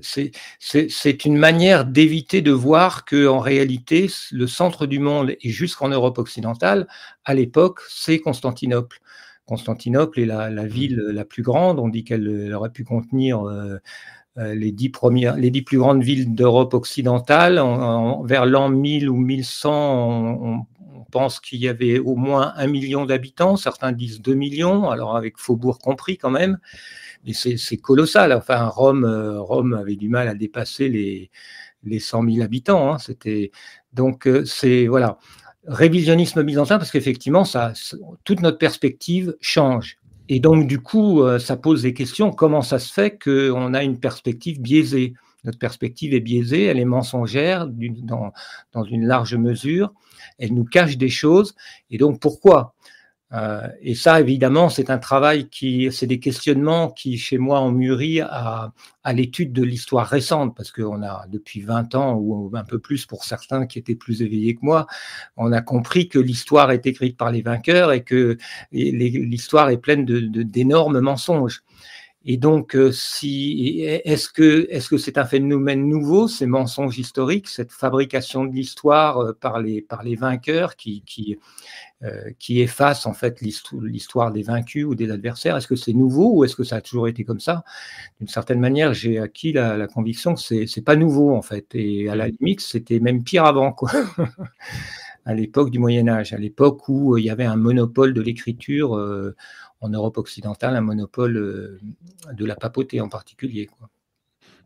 c'est 0.00 1.24
une 1.24 1.36
manière 1.36 1.84
d'éviter 1.84 2.42
de 2.42 2.50
voir 2.50 3.04
que 3.04 3.28
en 3.28 3.38
réalité 3.38 4.10
le 4.32 4.48
centre 4.48 4.86
du 4.86 4.98
monde 4.98 5.36
et 5.40 5.50
jusqu'en 5.50 5.90
Europe 5.90 6.18
occidentale 6.18 6.88
à 7.24 7.34
l'époque 7.34 7.80
c'est 7.88 8.18
Constantinople. 8.18 8.98
Constantinople 9.46 10.18
est 10.20 10.26
la, 10.26 10.50
la, 10.50 10.66
ville 10.66 10.96
la 10.96 11.24
plus 11.24 11.42
grande. 11.42 11.80
On 11.80 11.88
dit 11.88 12.04
qu'elle 12.04 12.54
aurait 12.54 12.70
pu 12.70 12.84
contenir 12.84 13.42
les 14.36 14.72
dix, 14.72 14.90
premières, 14.90 15.36
les 15.36 15.50
dix 15.50 15.62
plus 15.62 15.78
grandes 15.78 16.02
villes 16.02 16.34
d'Europe 16.34 16.74
occidentale. 16.74 17.60
vers 18.24 18.46
l'an 18.46 18.68
1000 18.68 19.08
ou 19.10 19.16
1100, 19.16 19.70
on, 20.42 20.66
pense 21.10 21.40
qu'il 21.40 21.58
y 21.58 21.68
avait 21.68 21.98
au 21.98 22.16
moins 22.16 22.52
un 22.56 22.66
million 22.66 23.04
d'habitants, 23.04 23.56
certains 23.56 23.92
disent 23.92 24.22
deux 24.22 24.34
millions, 24.34 24.88
alors 24.88 25.16
avec 25.16 25.36
Faubourg 25.36 25.78
compris 25.78 26.16
quand 26.16 26.30
même, 26.30 26.58
mais 27.26 27.32
c'est 27.34 27.76
colossal. 27.76 28.32
Enfin, 28.32 28.66
Rome, 28.66 29.04
euh, 29.04 29.40
Rome 29.40 29.74
avait 29.74 29.96
du 29.96 30.08
mal 30.08 30.28
à 30.28 30.34
dépasser 30.34 30.88
les, 30.88 31.30
les 31.84 31.98
100 31.98 32.24
000 32.24 32.42
habitants. 32.42 32.92
Hein. 32.92 32.98
C'était 32.98 33.50
donc 33.92 34.26
euh, 34.26 34.44
c'est 34.46 34.86
voilà 34.86 35.18
révisionnisme 35.66 36.42
byzantin 36.42 36.78
parce 36.78 36.90
qu'effectivement 36.90 37.44
ça, 37.44 37.74
toute 38.24 38.40
notre 38.40 38.56
perspective 38.56 39.36
change. 39.40 39.98
Et 40.32 40.38
donc, 40.38 40.68
du 40.68 40.78
coup, 40.78 41.22
euh, 41.22 41.40
ça 41.40 41.56
pose 41.56 41.82
des 41.82 41.92
questions. 41.92 42.30
Comment 42.30 42.62
ça 42.62 42.78
se 42.78 42.92
fait 42.92 43.18
qu'on 43.22 43.74
a 43.74 43.82
une 43.82 43.98
perspective 43.98 44.60
biaisée? 44.60 45.14
Notre 45.42 45.58
perspective 45.58 46.14
est 46.14 46.20
biaisée, 46.20 46.66
elle 46.66 46.78
est 46.78 46.84
mensongère 46.84 47.66
dans, 47.66 48.32
dans 48.72 48.84
une 48.84 49.06
large 49.06 49.34
mesure. 49.34 49.92
Elle 50.38 50.54
nous 50.54 50.64
cache 50.64 50.96
des 50.96 51.08
choses. 51.08 51.56
Et 51.90 51.98
donc, 51.98 52.20
pourquoi? 52.20 52.74
Et 53.80 53.94
ça, 53.94 54.20
évidemment, 54.20 54.68
c'est 54.68 54.90
un 54.90 54.98
travail 54.98 55.48
qui, 55.48 55.90
c'est 55.92 56.08
des 56.08 56.18
questionnements 56.18 56.90
qui, 56.90 57.16
chez 57.16 57.38
moi, 57.38 57.60
ont 57.60 57.70
mûri 57.70 58.20
à, 58.20 58.72
l'étude 59.12 59.52
de 59.52 59.62
l'histoire 59.62 60.06
récente, 60.06 60.56
parce 60.56 60.72
qu'on 60.72 61.02
a, 61.02 61.26
depuis 61.28 61.60
20 61.60 61.94
ans, 61.94 62.14
ou 62.14 62.50
un 62.54 62.64
peu 62.64 62.80
plus 62.80 63.06
pour 63.06 63.24
certains 63.24 63.66
qui 63.66 63.78
étaient 63.78 63.94
plus 63.94 64.22
éveillés 64.22 64.56
que 64.56 64.60
moi, 64.62 64.86
on 65.36 65.52
a 65.52 65.62
compris 65.62 66.08
que 66.08 66.18
l'histoire 66.18 66.72
est 66.72 66.86
écrite 66.86 67.16
par 67.16 67.30
les 67.30 67.42
vainqueurs 67.42 67.92
et 67.92 68.02
que 68.02 68.36
l'histoire 68.72 69.70
est 69.70 69.78
pleine 69.78 70.04
de, 70.04 70.42
d'énormes 70.42 71.00
mensonges. 71.00 71.62
Et 72.26 72.36
donc, 72.36 72.76
euh, 72.76 72.92
si, 72.92 73.80
est-ce 73.80 74.28
que 74.28 74.66
est-ce 74.70 74.90
que 74.90 74.98
c'est 74.98 75.16
un 75.16 75.24
phénomène 75.24 75.88
nouveau, 75.88 76.28
ces 76.28 76.44
mensonges 76.44 76.98
historiques, 76.98 77.48
cette 77.48 77.72
fabrication 77.72 78.44
de 78.44 78.52
l'histoire 78.54 79.18
euh, 79.18 79.32
par 79.32 79.60
les 79.60 79.80
par 79.80 80.02
les 80.02 80.16
vainqueurs 80.16 80.76
qui 80.76 81.02
qui 81.06 81.38
euh, 82.02 82.30
qui 82.38 82.60
efface 82.60 83.06
en 83.06 83.14
fait 83.14 83.40
l'histoire 83.40 84.32
des 84.32 84.42
vaincus 84.42 84.84
ou 84.84 84.94
des 84.94 85.10
adversaires? 85.10 85.56
Est-ce 85.56 85.66
que 85.66 85.76
c'est 85.76 85.94
nouveau 85.94 86.32
ou 86.34 86.44
est-ce 86.44 86.56
que 86.56 86.64
ça 86.64 86.76
a 86.76 86.80
toujours 86.82 87.08
été 87.08 87.24
comme 87.24 87.40
ça? 87.40 87.64
D'une 88.18 88.28
certaine 88.28 88.60
manière, 88.60 88.92
j'ai 88.92 89.18
acquis 89.18 89.52
la, 89.52 89.78
la, 89.78 89.86
conviction 89.86 90.34
que 90.34 90.40
c'est 90.40 90.66
c'est 90.66 90.82
pas 90.82 90.96
nouveau 90.96 91.34
en 91.34 91.42
fait, 91.42 91.74
et 91.74 92.10
à 92.10 92.16
la 92.16 92.28
limite, 92.28 92.60
c'était 92.60 93.00
même 93.00 93.24
pire 93.24 93.46
avant 93.46 93.72
quoi. 93.72 93.90
à 95.24 95.34
l'époque 95.34 95.70
du 95.70 95.78
Moyen 95.78 96.08
Âge, 96.08 96.32
à 96.32 96.38
l'époque 96.38 96.88
où 96.88 97.14
euh, 97.14 97.20
il 97.20 97.24
y 97.24 97.30
avait 97.30 97.44
un 97.44 97.56
monopole 97.56 98.14
de 98.14 98.20
l'écriture 98.20 98.96
euh, 98.96 99.36
en 99.80 99.88
Europe 99.88 100.18
occidentale, 100.18 100.76
un 100.76 100.80
monopole 100.80 101.80
de 102.32 102.44
la 102.44 102.56
papauté 102.56 103.00
en 103.00 103.08
particulier. 103.08 103.68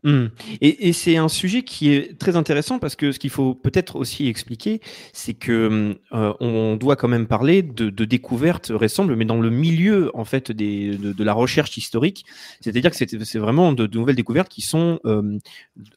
Mmh. 0.05 0.27
Et, 0.61 0.93
c'est 0.93 1.17
un 1.17 1.27
sujet 1.27 1.63
qui 1.63 1.91
est 1.91 2.19
très 2.19 2.35
intéressant 2.35 2.77
parce 2.77 2.95
que 2.95 3.11
ce 3.11 3.17
qu'il 3.17 3.31
faut 3.31 3.55
peut-être 3.55 3.95
aussi 3.95 4.27
expliquer, 4.27 4.79
c'est 5.13 5.33
que 5.33 5.97
euh, 6.13 6.33
on 6.39 6.75
doit 6.75 6.95
quand 6.95 7.07
même 7.07 7.25
parler 7.25 7.63
de, 7.63 7.89
découvertes 8.05 8.71
récentes, 8.73 9.09
mais 9.09 9.25
dans 9.25 9.41
le 9.41 9.49
milieu 9.49 10.11
en 10.13 10.23
fait 10.23 10.51
de, 10.51 11.23
la 11.23 11.33
recherche 11.33 11.75
historique. 11.77 12.23
C'est-à-dire 12.61 12.91
que 12.91 12.97
c'est 12.97 13.39
vraiment 13.39 13.73
de, 13.73 13.87
nouvelles 13.87 14.15
découvertes 14.15 14.49
qui 14.49 14.61
sont 14.61 14.99
euh, 15.05 15.39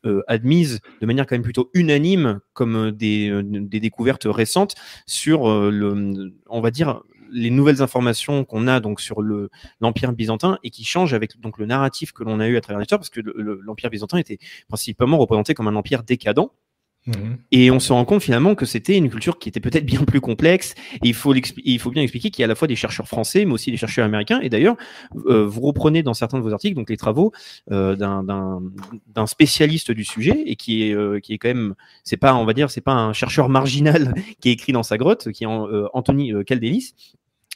euh, 0.06 0.22
admises 0.26 0.80
de 1.02 1.06
manière 1.06 1.26
quand 1.26 1.34
même 1.34 1.42
plutôt 1.42 1.68
unanime 1.74 2.40
comme 2.54 2.90
des, 2.92 3.42
des 3.44 3.80
découvertes 3.80 4.26
récentes 4.26 4.74
sur 5.04 5.70
le, 5.70 6.32
on 6.48 6.62
va 6.62 6.70
dire 6.70 7.02
les 7.32 7.50
nouvelles 7.50 7.82
informations 7.82 8.44
qu'on 8.44 8.66
a 8.66 8.80
donc 8.80 9.00
sur 9.00 9.22
le 9.22 9.50
l'empire 9.80 10.12
byzantin 10.12 10.58
et 10.62 10.70
qui 10.70 10.84
changent 10.84 11.14
avec 11.14 11.38
donc 11.40 11.58
le 11.58 11.66
narratif 11.66 12.12
que 12.12 12.24
l'on 12.24 12.40
a 12.40 12.48
eu 12.48 12.56
à 12.56 12.60
travers 12.60 12.80
l'histoire 12.80 12.98
parce 12.98 13.10
que 13.10 13.20
l'empire 13.20 13.90
byzantin 13.90 14.18
était 14.18 14.38
principalement 14.68 15.18
représenté 15.18 15.54
comme 15.54 15.68
un 15.68 15.76
empire 15.76 16.02
décadent 16.02 16.50
Mhm. 17.08 17.38
Et 17.52 17.70
on 17.70 17.80
se 17.80 17.92
rend 17.92 18.04
compte 18.04 18.22
finalement 18.22 18.54
que 18.54 18.66
c'était 18.66 18.96
une 18.96 19.08
culture 19.08 19.38
qui 19.38 19.48
était 19.48 19.60
peut-être 19.60 19.86
bien 19.86 20.04
plus 20.04 20.20
complexe. 20.20 20.74
Il 21.02 21.14
faut, 21.14 21.34
il 21.34 21.78
faut 21.78 21.90
bien 21.90 22.02
expliquer 22.02 22.30
qu'il 22.30 22.42
y 22.42 22.44
a 22.44 22.46
à 22.46 22.48
la 22.48 22.54
fois 22.54 22.68
des 22.68 22.76
chercheurs 22.76 23.08
français, 23.08 23.44
mais 23.44 23.52
aussi 23.52 23.70
des 23.70 23.76
chercheurs 23.76 24.04
américains. 24.04 24.40
Et 24.40 24.50
d'ailleurs, 24.50 24.76
euh, 25.26 25.46
vous 25.46 25.62
reprenez 25.62 26.02
dans 26.02 26.14
certains 26.14 26.38
de 26.38 26.42
vos 26.42 26.52
articles 26.52 26.76
donc 26.76 26.90
les 26.90 26.96
travaux 26.96 27.32
euh, 27.70 27.96
d'un 27.96 29.26
spécialiste 29.26 29.90
du 29.90 30.04
sujet 30.04 30.42
et 30.46 30.56
qui 30.56 30.84
est, 30.84 30.94
euh, 30.94 31.18
qui 31.20 31.32
est 31.32 31.38
quand 31.38 31.48
même, 31.48 31.74
c'est 32.04 32.16
pas, 32.16 32.34
on 32.34 32.44
va 32.44 32.52
dire, 32.52 32.70
c'est 32.70 32.82
pas 32.82 32.92
un 32.92 33.12
chercheur 33.12 33.48
marginal 33.48 34.14
qui 34.40 34.50
est 34.50 34.52
écrit 34.52 34.72
dans 34.72 34.82
sa 34.82 34.98
grotte, 34.98 35.32
qui 35.32 35.44
est 35.44 35.46
Anthony 35.46 36.32
Caldelis, 36.44 36.94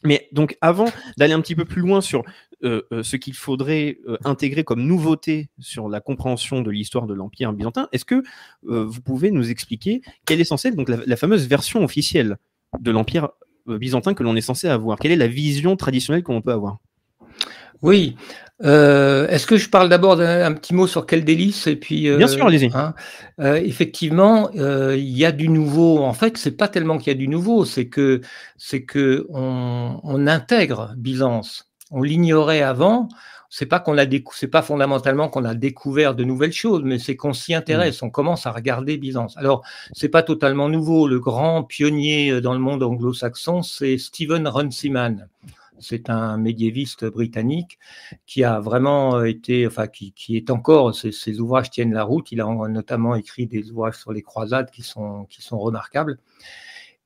mais 0.05 0.29
donc, 0.33 0.57
avant 0.61 0.89
d'aller 1.17 1.33
un 1.33 1.41
petit 1.41 1.55
peu 1.55 1.65
plus 1.65 1.81
loin 1.81 2.01
sur 2.01 2.25
euh, 2.65 2.83
euh, 2.93 3.03
ce 3.03 3.17
qu'il 3.17 3.35
faudrait 3.35 3.99
euh, 4.09 4.17
intégrer 4.25 4.65
comme 4.65 4.83
nouveauté 4.83 5.49
sur 5.59 5.89
la 5.89 6.01
compréhension 6.01 6.61
de 6.61 6.71
l'histoire 6.71 7.07
de 7.07 7.15
l'Empire 7.15 7.53
byzantin, 7.53 7.89
est-ce 7.93 8.05
que 8.05 8.23
vous 8.63 9.01
pouvez 9.01 9.31
nous 9.31 9.51
expliquer 9.51 10.03
quelle 10.27 10.41
est 10.41 10.45
censée 10.45 10.71
donc 10.71 10.89
la, 10.89 11.17
fameuse 11.17 11.47
version 11.47 11.85
officielle 11.85 12.37
de 12.81 12.91
l'Empire 12.91 13.29
byzantin 13.67 14.15
que 14.15 14.23
l'on 14.23 14.37
est 14.37 14.41
censé 14.41 14.69
avoir? 14.69 14.99
Quelle 14.99 15.13
est 15.13 15.17
la 15.17 15.29
vision 15.29 15.77
traditionnelle 15.77 16.23
qu'on 16.23 16.41
peut 16.41 16.53
avoir? 16.53 16.79
Oui. 17.83 18.17
Euh, 18.65 19.27
Est-ce 19.29 19.47
que 19.47 19.57
je 19.57 19.69
parle 19.69 19.89
d'abord 19.89 20.17
d'un 20.17 20.53
petit 20.53 20.75
mot 20.75 20.87
sur 20.87 21.05
quel 21.07 21.25
délice 21.25 21.67
et 21.67 21.77
puis 21.77 22.09
euh, 22.09 22.17
Bien 22.17 22.29
sûr, 22.29 22.47
allez-y. 22.47 22.71
Hein, 22.75 22.95
euh, 23.41 23.57
effectivement, 23.57 24.51
euh, 24.57 24.97
il 24.97 25.17
y 25.17 25.25
a 25.25 25.33
du 25.33 25.49
nouveau. 25.49 25.99
En 25.99 26.13
fait, 26.13 26.39
c'est 26.39 26.57
pas 26.57 26.69
tellement 26.69 26.99
qu'il 26.99 27.09
y 27.09 27.17
a 27.17 27.19
du 27.19 27.29
nouveau, 27.29 27.65
c'est 27.65 27.87
que 27.87 28.21
c'est 28.57 28.85
que 28.85 29.27
on, 29.31 30.01
on, 30.05 30.27
intègre 30.29 30.95
Byzance. 30.97 31.71
On 31.91 32.03
l'ignorait 32.03 32.63
avant. 32.63 33.09
C'est 33.51 33.67
pas 33.67 33.81
qu'on 33.81 33.99
a 33.99 34.05
c'est 34.33 34.49
pas 34.49 34.63
fondamentalement 34.63 35.29
qu'on 35.29 35.45
a 35.45 35.55
découvert 35.55 36.15
de 36.15 36.25
nouvelles 36.25 36.55
choses, 36.55 36.83
mais 36.85 36.99
c'est 36.99 37.17
qu'on 37.17 37.35
s'y 37.35 37.55
intéresse. 37.55 38.01
Mm. 38.01 38.07
On 38.07 38.11
commence 38.11 38.47
à 38.47 38.53
regarder 38.53 38.97
Byzance. 38.97 39.37
Alors, 39.37 39.63
c'est 39.93 40.09
pas 40.09 40.23
totalement 40.23 40.69
nouveau. 40.69 41.09
Le 41.09 41.19
grand 41.19 41.65
pionnier 41.65 42.41
dans 42.41 42.55
le 42.55 42.61
monde 42.61 42.83
anglo-saxon, 42.83 43.63
c'est 43.63 43.99
Stephen 43.99 44.47
Runciman 44.47 45.29
c'est 45.83 46.09
un 46.09 46.39
médiéviste 46.39 47.05
britannique 47.05 47.79
qui 48.27 48.45
a 48.45 48.61
vraiment 48.61 49.17
euh, 49.17 49.25
été, 49.25 49.67
enfin, 49.67 49.87
qui, 49.89 50.15
est 50.37 50.51
encore, 50.51 50.95
ses, 50.95 51.41
ouvrages 51.41 51.71
tiennent 51.71 51.93
la 51.93 52.05
route. 52.05 52.33
Il 52.33 52.41
a 52.41 52.47
notamment 52.69 53.15
écrit 53.15 53.47
des 53.47 53.71
ouvrages 53.71 53.97
sur 53.97 54.13
les 54.13 54.23
croisades 54.23 54.71
qui 54.71 54.83
sont, 54.83 55.27
qui 55.29 55.43
sont 55.43 55.59
remarquables. 55.59 56.19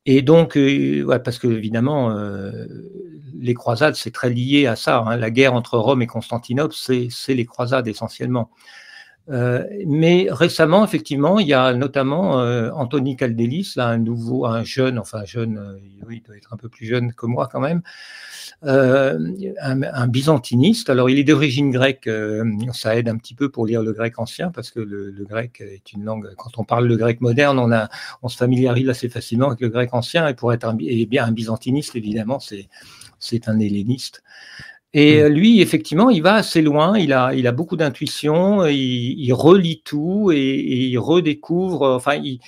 Et 0.09 0.23
donc, 0.23 0.57
euh, 0.57 1.19
parce 1.25 1.39
que 1.39 1.49
évidemment, 1.49 2.13
euh, 2.13 2.67
les 3.35 3.55
croisades, 3.55 3.97
c'est 3.97 4.13
très 4.13 4.31
lié 4.31 4.67
à 4.67 4.77
ça. 4.77 4.99
Hein. 4.99 5.17
La 5.17 5.31
guerre 5.33 5.55
entre 5.55 5.79
Rome 5.79 6.01
et 6.01 6.07
Constantinople, 6.07 6.75
c'est 6.75 7.35
les 7.35 7.45
croisades 7.45 7.89
essentiellement. 7.89 8.51
Mais 9.29 10.29
récemment, 10.31 10.85
effectivement, 10.85 11.39
il 11.39 11.49
y 11.49 11.55
a 11.55 11.73
notamment 11.75 12.37
Anthony 12.75 13.17
Caldelis, 13.17 13.73
là, 13.77 13.89
un 13.89 13.99
nouveau, 13.99 14.47
un 14.47 14.65
jeune, 14.65 14.99
enfin 14.99 15.25
jeune, 15.25 15.81
oui, 16.07 16.23
il 16.23 16.27
doit 16.27 16.37
être 16.37 16.53
un 16.53 16.57
peu 16.57 16.69
plus 16.69 16.87
jeune 16.87 17.13
que 17.13 17.27
moi 17.27 17.49
quand 17.51 17.61
même, 17.61 17.83
euh, 18.65 19.19
un, 19.61 20.07
byzantiniste. 20.09 20.89
Alors, 20.89 21.11
il 21.11 21.19
est 21.19 21.25
d'origine 21.25 21.71
grecque, 21.71 22.07
euh, 22.07 22.45
ça 22.73 22.97
aide 22.97 23.09
un 23.09 23.17
petit 23.17 23.35
peu 23.35 23.51
pour 23.51 23.67
lire 23.67 23.83
le 23.83 23.93
grec 23.93 24.19
ancien, 24.19 24.51
parce 24.51 24.71
que 24.71 24.81
le, 24.81 25.13
grec 25.29 25.61
est 25.61 25.93
une 25.93 26.05
langue, 26.05 26.35
quand 26.37 26.59
on 26.59 26.65
parle 26.65 26.87
le 26.87 26.97
grec 26.97 27.21
moderne, 27.21 27.59
on, 27.59 27.71
a, 27.71 27.89
on 28.23 28.29
se 28.29 28.37
familiarise 28.37 28.89
assez 28.89 29.09
facilement 29.09 29.49
avec 29.49 29.61
le 29.61 29.69
grec 29.69 29.93
ancien, 29.93 30.27
et 30.27 30.35
pour 30.35 30.53
être 30.53 30.65
un, 30.65 30.77
et 30.81 31.05
bien 31.07 31.27
un 31.27 31.33
byzantiniste, 31.33 31.97
évidemment, 31.97 32.39
c'est 33.19 33.49
un 33.49 33.59
helléniste. 33.59 34.23
Et 34.95 35.23
mm. 35.23 35.27
lui, 35.27 35.61
effectivement, 35.61 36.11
il 36.11 36.23
va 36.23 36.35
assez 36.35 36.63
loin, 36.63 36.97
il 36.99 37.13
a, 37.13 37.35
il 37.35 37.47
a 37.47 37.53
beaucoup 37.53 37.77
d'intuition, 37.77 38.65
il, 38.67 39.19
il, 39.19 39.33
relit 39.33 39.83
tout 39.85 40.31
et, 40.33 40.39
il 40.39 40.99
redécouvre, 40.99 41.83
enfin, 41.83 42.15
il, 42.15 42.41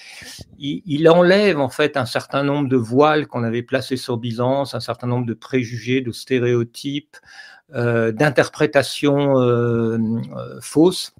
il, 0.58 1.08
enlève 1.08 1.60
en 1.60 1.68
fait 1.68 1.96
un 1.96 2.06
certain 2.06 2.42
nombre 2.42 2.68
de 2.68 2.76
voiles 2.76 3.26
qu'on 3.26 3.44
avait 3.44 3.62
placés 3.62 3.96
sur 3.96 4.16
Byzance, 4.16 4.74
un 4.74 4.80
certain 4.80 5.06
nombre 5.06 5.26
de 5.26 5.34
préjugés, 5.34 6.00
de 6.00 6.12
stéréotypes, 6.12 7.16
euh, 7.74 8.12
d'interprétations 8.12 9.38
euh, 9.40 9.98
euh 9.98 10.58
fausses. 10.62 11.14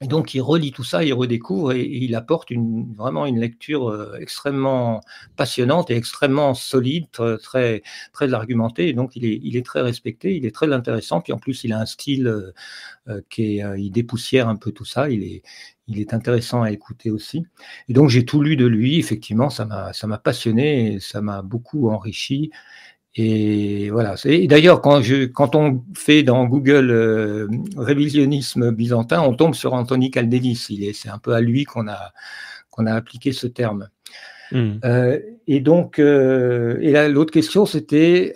Et 0.00 0.06
donc, 0.08 0.34
il 0.34 0.40
relit 0.40 0.72
tout 0.72 0.84
ça, 0.84 1.04
il 1.04 1.14
redécouvre 1.14 1.72
et, 1.72 1.82
il 1.82 2.14
apporte 2.16 2.50
une, 2.50 2.92
vraiment 2.94 3.26
une 3.26 3.38
lecture 3.38 3.88
euh, 3.88 4.16
extrêmement 4.18 5.00
passionnante 5.36 5.90
et 5.90 5.96
extrêmement 5.96 6.52
solide, 6.54 7.06
très, 7.10 7.82
très, 8.12 8.34
argumentée. 8.34 8.88
Et 8.88 8.92
donc, 8.92 9.14
il 9.14 9.56
est, 9.56 9.64
très 9.64 9.80
respecté, 9.82 10.36
il 10.36 10.46
est 10.46 10.54
très 10.54 10.72
intéressant. 10.72 11.20
Puis 11.20 11.32
en 11.32 11.38
plus, 11.38 11.62
il 11.64 11.72
a 11.72 11.78
un 11.80 11.86
style 11.86 12.26
euh, 12.26 12.52
euh, 13.08 13.20
qui 13.30 13.62
dépoussière 13.90 14.48
un 14.48 14.56
peu 14.56 14.72
tout 14.72 14.84
ça. 14.84 15.08
Il 15.10 15.22
est, 15.22 15.42
il 15.86 16.00
est 16.00 16.12
intéressant 16.12 16.62
à 16.62 16.72
écouter 16.72 17.10
aussi. 17.10 17.46
Et 17.88 17.92
donc, 17.92 18.10
j'ai 18.10 18.24
tout 18.24 18.42
lu 18.42 18.56
de 18.56 18.66
lui. 18.66 18.98
Effectivement, 18.98 19.48
ça 19.48 19.64
m'a, 19.64 19.92
ça 19.92 20.06
m'a 20.08 20.18
passionné, 20.18 20.94
et 20.94 21.00
ça 21.00 21.20
m'a 21.22 21.42
beaucoup 21.42 21.88
enrichi. 21.88 22.50
Et 23.16 23.90
voilà. 23.90 24.16
Et 24.24 24.48
d'ailleurs, 24.48 24.80
quand, 24.80 25.00
quand 25.32 25.54
on 25.54 25.84
fait 25.96 26.22
dans 26.24 26.46
Google 26.46 26.90
euh, 26.90 27.48
révisionnisme 27.76 28.72
byzantin, 28.72 29.20
on 29.22 29.34
tombe 29.34 29.54
sur 29.54 29.72
Anthony 29.72 30.10
Caldelis. 30.10 30.92
C'est 30.94 31.08
un 31.08 31.18
peu 31.18 31.32
à 31.32 31.40
lui 31.40 31.64
qu'on 31.64 31.86
a, 31.86 32.12
qu'on 32.70 32.86
a 32.86 32.92
appliqué 32.94 33.32
ce 33.32 33.46
terme. 33.46 33.88
Hmm. 34.52 34.74
Euh, 34.84 35.18
et 35.46 35.60
donc, 35.60 35.98
euh, 35.98 36.78
et 36.80 36.90
là, 36.90 37.08
l'autre 37.08 37.32
question, 37.32 37.66
c'était. 37.66 38.32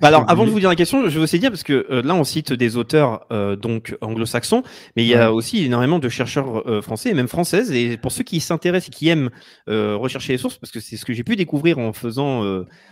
Bah 0.00 0.08
alors, 0.08 0.24
avant 0.28 0.46
de 0.46 0.50
vous 0.50 0.60
dire 0.60 0.68
la 0.68 0.76
question, 0.76 1.08
je 1.08 1.16
veux 1.16 1.24
aussi 1.24 1.38
dire 1.38 1.50
parce 1.50 1.62
que 1.62 1.86
euh, 1.90 2.02
là, 2.02 2.14
on 2.14 2.24
cite 2.24 2.52
des 2.52 2.76
auteurs 2.76 3.26
donc 3.60 3.96
anglo-saxons, 4.00 4.62
mais 4.96 5.04
il 5.04 5.08
y 5.08 5.14
a 5.14 5.32
aussi 5.32 5.64
énormément 5.64 5.98
de 5.98 6.08
chercheurs 6.08 6.82
français 6.82 7.10
et 7.10 7.14
même 7.14 7.28
françaises. 7.28 7.70
Et 7.72 7.96
pour 7.96 8.12
ceux 8.12 8.24
qui 8.24 8.40
s'intéressent 8.40 8.88
et 8.88 8.90
qui 8.90 9.08
aiment 9.08 9.30
rechercher 9.66 10.32
les 10.32 10.38
sources, 10.38 10.58
parce 10.58 10.70
que 10.70 10.80
c'est 10.80 10.96
ce 10.96 11.04
que 11.04 11.12
j'ai 11.12 11.24
pu 11.24 11.36
découvrir 11.36 11.78
en 11.78 11.92
faisant, 11.92 12.44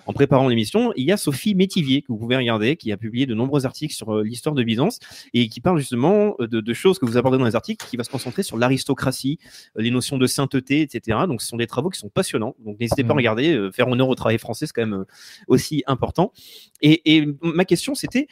en 0.06 0.12
préparant 0.12 0.48
l'émission, 0.48 0.92
il 0.96 1.04
y 1.04 1.12
a 1.12 1.16
Sophie 1.16 1.54
Métivier 1.54 2.02
que 2.02 2.08
vous 2.08 2.18
pouvez 2.18 2.36
regarder, 2.36 2.76
qui 2.76 2.92
a 2.92 2.96
publié 2.96 3.26
de 3.26 3.34
nombreux 3.34 3.66
articles 3.66 3.94
sur 3.94 4.22
l'histoire 4.22 4.54
de 4.54 4.62
Byzance 4.62 4.98
et 5.34 5.48
qui 5.48 5.60
parle 5.60 5.78
justement 5.78 6.36
de, 6.38 6.60
de, 6.60 6.74
choses 6.74 6.98
que 6.98 7.06
vous 7.06 7.16
abordez 7.16 7.38
dans 7.38 7.46
les 7.46 7.56
articles, 7.56 7.86
qui 7.88 7.96
va 7.96 8.04
se 8.04 8.10
concentrer 8.10 8.42
sur 8.42 8.58
l'aristocratie, 8.58 9.38
les 9.76 9.90
notions 9.90 10.18
de 10.18 10.26
sainteté, 10.26 10.82
etc. 10.82 11.18
Donc, 11.26 11.42
ce 11.42 11.48
sont 11.48 11.56
des 11.56 11.66
travaux 11.66 11.90
qui 11.90 11.98
sont 11.98 12.10
passionnants. 12.10 12.45
Donc, 12.58 12.78
n'hésitez 12.78 13.02
pas 13.02 13.10
à 13.10 13.14
mmh. 13.14 13.16
regarder 13.16 13.52
euh, 13.54 13.72
faire 13.72 13.88
honneur 13.88 14.08
au 14.08 14.14
travail 14.14 14.38
français, 14.38 14.66
c'est 14.66 14.72
quand 14.72 14.86
même 14.86 15.00
euh, 15.00 15.04
aussi 15.48 15.82
important. 15.86 16.32
Et, 16.82 17.26
ma 17.42 17.64
question, 17.64 17.94
c'était 17.94 18.28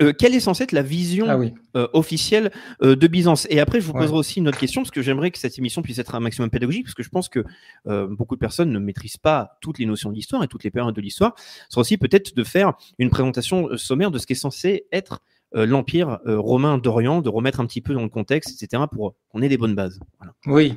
euh, 0.00 0.12
quelle 0.16 0.32
est 0.32 0.40
censée 0.40 0.62
être 0.62 0.70
la 0.72 0.82
vision 0.82 1.26
Ah 1.28 1.36
oui. 1.36 1.52
euh, 1.76 1.88
officielle 1.92 2.52
euh, 2.82 2.94
de 2.94 3.06
Byzance? 3.08 3.48
Et 3.50 3.58
après, 3.58 3.80
je 3.80 3.86
vous 3.86 3.92
Ouais. 3.92 4.02
poserai 4.02 4.16
aussi 4.18 4.38
une 4.38 4.46
autre 4.46 4.58
question, 4.58 4.82
parce 4.82 4.92
que 4.92 5.02
j'aimerais 5.02 5.32
que 5.32 5.38
cette 5.38 5.58
émission 5.58 5.82
puisse 5.82 5.98
être 5.98 6.14
un 6.14 6.20
maximum 6.20 6.50
pédagogique, 6.50 6.84
parce 6.84 6.94
que 6.94 7.02
je 7.02 7.08
pense 7.08 7.28
que 7.28 7.44
beaucoup 8.06 8.36
de 8.36 8.40
personnes 8.40 8.70
ne 8.70 8.78
maîtrisent 8.78 9.16
pas 9.16 9.58
toutes 9.60 9.78
les 9.80 9.86
notions 9.86 10.10
de 10.10 10.14
l'histoire 10.14 10.44
et 10.44 10.48
toutes 10.48 10.62
les 10.62 10.70
périodes 10.70 10.94
de 10.94 11.00
l'histoire. 11.00 11.34
Ce 11.36 11.64
sera 11.70 11.80
aussi 11.80 11.98
peut-être 11.98 12.36
de 12.36 12.44
faire 12.44 12.74
une 12.98 13.10
présentation 13.10 13.76
sommaire 13.76 14.10
de 14.12 14.18
ce 14.18 14.26
qui 14.26 14.34
est 14.34 14.36
censé 14.36 14.86
être 14.92 15.20
l'Empire 15.52 16.18
romain 16.26 16.78
d'Orient, 16.78 17.20
de 17.20 17.28
remettre 17.28 17.58
un 17.58 17.66
petit 17.66 17.80
peu 17.80 17.92
dans 17.94 18.02
le 18.02 18.08
contexte, 18.08 18.62
etc., 18.62 18.84
pour 18.92 19.14
qu'on 19.30 19.42
ait 19.42 19.48
des 19.48 19.56
bonnes 19.58 19.74
bases. 19.74 19.98
Voilà. 20.18 20.34
Oui. 20.46 20.76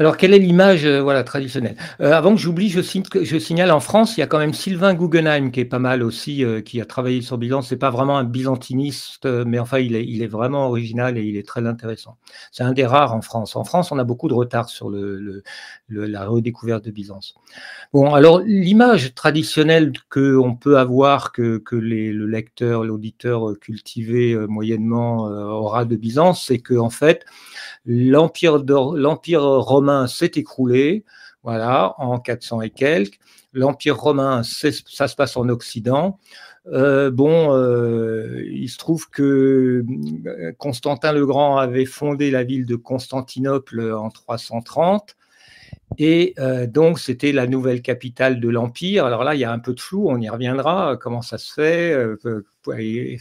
Alors, 0.00 0.16
quelle 0.16 0.32
est 0.32 0.38
l'image 0.38 0.86
euh, 0.86 1.02
voilà, 1.02 1.22
traditionnelle? 1.24 1.76
Euh, 2.00 2.12
Avant 2.12 2.34
que 2.34 2.40
j'oublie, 2.40 2.70
je, 2.70 2.80
signale 2.80 3.70
en 3.70 3.80
France, 3.80 4.16
il 4.16 4.20
y 4.20 4.22
a 4.22 4.26
quand 4.26 4.38
même 4.38 4.54
Sylvain 4.54 4.94
Guggenheim 4.94 5.50
qui 5.50 5.60
est 5.60 5.66
pas 5.66 5.78
mal 5.78 6.02
aussi, 6.02 6.42
euh, 6.42 6.62
qui 6.62 6.80
a 6.80 6.86
travaillé 6.86 7.20
sur 7.20 7.36
Byzance. 7.36 7.68
C'est 7.68 7.76
pas 7.76 7.90
vraiment 7.90 8.16
un 8.16 8.24
byzantiniste, 8.24 9.26
euh, 9.26 9.44
mais 9.46 9.58
enfin, 9.58 9.78
il 9.78 9.94
est, 9.94 10.06
il 10.06 10.22
est 10.22 10.26
vraiment 10.26 10.68
original 10.68 11.18
et 11.18 11.22
il 11.22 11.36
est 11.36 11.46
très 11.46 11.66
intéressant. 11.66 12.16
C'est 12.50 12.62
un 12.62 12.72
des 12.72 12.86
rares 12.86 13.14
en 13.14 13.20
France. 13.20 13.56
En 13.56 13.64
France, 13.64 13.92
on 13.92 13.98
a 13.98 14.04
beaucoup 14.04 14.28
de 14.28 14.32
retard 14.32 14.70
sur 14.70 14.88
le, 14.88 15.18
le- 15.18 15.42
le- 15.88 16.06
la 16.06 16.24
redécouverte 16.24 16.82
de 16.86 16.90
Byzance. 16.90 17.34
Bon, 17.92 18.14
alors 18.14 18.40
l'image 18.40 19.14
traditionnelle 19.14 19.92
que 20.08 20.34
on 20.38 20.54
peut 20.54 20.78
avoir, 20.78 21.30
que, 21.30 21.58
que 21.58 21.76
les- 21.76 22.10
le 22.14 22.24
lecteur, 22.26 22.84
l'auditeur 22.84 23.52
cultivé 23.60 24.32
euh, 24.32 24.46
moyennement 24.46 25.24
aura 25.24 25.84
de 25.84 25.96
Byzance, 25.96 26.46
c'est 26.46 26.58
que 26.58 26.74
en 26.78 26.88
fait, 26.88 27.26
l'empire 27.86 29.42
romain 29.42 30.06
s'est 30.06 30.32
écroulé, 30.34 31.04
voilà, 31.42 31.94
en 31.98 32.18
400 32.18 32.62
et 32.62 32.70
quelques. 32.70 33.18
L'empire 33.52 33.98
romain, 33.98 34.42
ça 34.42 35.08
se 35.08 35.16
passe 35.16 35.36
en 35.36 35.48
Occident. 35.48 36.18
Euh, 36.66 37.10
bon, 37.10 37.54
euh, 37.54 38.42
il 38.46 38.68
se 38.68 38.76
trouve 38.76 39.08
que 39.10 39.82
euh, 40.26 40.52
Constantin 40.58 41.12
le 41.12 41.26
Grand 41.26 41.56
avait 41.56 41.86
fondé 41.86 42.30
la 42.30 42.44
ville 42.44 42.66
de 42.66 42.76
Constantinople 42.76 43.92
en 43.92 44.10
330. 44.10 45.16
Et 45.98 46.34
euh, 46.38 46.66
donc, 46.66 46.98
c'était 46.98 47.32
la 47.32 47.46
nouvelle 47.46 47.82
capitale 47.82 48.40
de 48.40 48.48
l'Empire. 48.48 49.04
Alors 49.04 49.24
là, 49.24 49.34
il 49.34 49.40
y 49.40 49.44
a 49.44 49.52
un 49.52 49.58
peu 49.58 49.74
de 49.74 49.80
flou, 49.80 50.08
on 50.08 50.20
y 50.20 50.28
reviendra. 50.28 50.96
Comment 50.96 51.22
ça 51.22 51.36
se 51.36 51.52
fait 51.52 51.92
euh, 51.92 52.16
et 52.78 53.18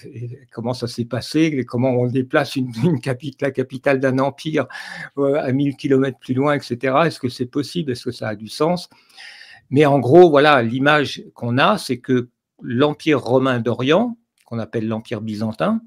Comment 0.52 0.74
ça 0.74 0.88
s'est 0.88 1.06
passé 1.06 1.66
Comment 1.68 1.92
on 1.92 2.08
déplace 2.08 2.58
la 3.42 3.52
capitale 3.52 4.00
d'un 4.00 4.20
empire 4.20 4.68
euh, 5.18 5.36
à 5.36 5.52
1000 5.52 5.76
km 5.76 6.18
plus 6.20 6.34
loin, 6.34 6.54
etc. 6.54 6.96
Est-ce 7.06 7.20
que 7.20 7.30
c'est 7.30 7.48
possible? 7.48 7.92
Est-ce 7.92 8.06
que 8.06 8.12
ça 8.12 8.30
a 8.30 8.36
du 8.36 8.48
sens? 8.48 8.90
Mais 9.72 9.86
en 9.86 10.00
gros, 10.00 10.30
voilà, 10.30 10.62
l'image 10.62 11.24
qu'on 11.34 11.58
a, 11.58 11.78
c'est 11.78 12.00
que 12.00 12.30
l'Empire 12.62 13.22
romain 13.22 13.60
d'Orient, 13.60 14.18
qu'on 14.46 14.60
appelle 14.60 14.88
l'Empire 14.88 15.22
byzantin, 15.22 15.82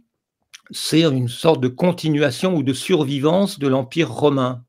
c'est 0.70 1.02
une 1.02 1.28
sorte 1.28 1.60
de 1.60 1.68
continuation 1.68 2.54
ou 2.54 2.62
de 2.62 2.72
survivance 2.72 3.58
de 3.58 3.68
l'Empire 3.68 4.10
romain 4.10 4.64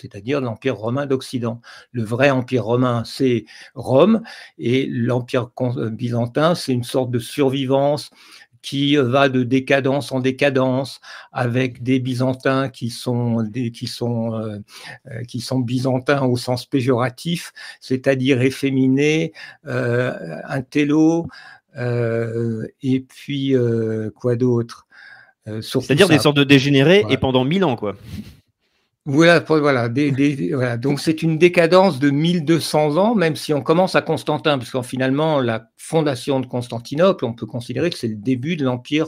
c'est-à-dire 0.00 0.40
l'Empire 0.40 0.76
romain 0.76 1.06
d'Occident. 1.06 1.60
Le 1.92 2.04
vrai 2.04 2.30
Empire 2.30 2.64
romain, 2.64 3.02
c'est 3.04 3.44
Rome, 3.74 4.22
et 4.58 4.86
l'Empire 4.86 5.48
euh, 5.60 5.90
byzantin, 5.90 6.54
c'est 6.54 6.72
une 6.72 6.84
sorte 6.84 7.10
de 7.10 7.18
survivance 7.18 8.10
qui 8.60 8.96
va 8.96 9.28
de 9.28 9.44
décadence 9.44 10.10
en 10.10 10.18
décadence, 10.18 11.00
avec 11.32 11.82
des 11.84 12.00
Byzantins 12.00 12.68
qui 12.68 12.90
sont, 12.90 13.42
des, 13.42 13.70
qui 13.70 13.86
sont, 13.86 14.34
euh, 14.34 14.58
euh, 15.06 15.22
qui 15.22 15.40
sont 15.40 15.60
byzantins 15.60 16.22
au 16.24 16.36
sens 16.36 16.66
péjoratif, 16.66 17.52
c'est-à-dire 17.80 18.42
efféminés, 18.42 19.32
euh, 19.66 20.12
intello, 20.48 21.28
euh, 21.76 22.66
et 22.82 23.00
puis 23.00 23.54
quoi 24.16 24.34
d'autre? 24.36 24.86
C'est-à-dire 25.62 26.08
des 26.08 26.18
sortes 26.18 26.36
de 26.36 26.44
dégénérés 26.44 27.04
Ouais. 27.04 27.14
et 27.14 27.16
pendant 27.16 27.44
mille 27.44 27.64
ans, 27.64 27.76
quoi. 27.76 27.94
Voilà. 30.52 30.76
Donc 30.76 31.00
c'est 31.00 31.22
une 31.22 31.38
décadence 31.38 31.98
de 31.98 32.10
1200 32.10 32.98
ans, 32.98 33.14
même 33.14 33.36
si 33.36 33.54
on 33.54 33.62
commence 33.62 33.94
à 33.94 34.02
Constantin, 34.02 34.58
parce 34.58 34.86
finalement 34.86 35.40
la 35.40 35.70
fondation 35.78 36.40
de 36.40 36.46
Constantinople, 36.46 37.24
on 37.24 37.32
peut 37.32 37.46
considérer 37.46 37.88
que 37.88 37.96
c'est 37.96 38.08
le 38.08 38.16
début 38.16 38.56
de 38.56 38.64
l'empire 38.66 39.06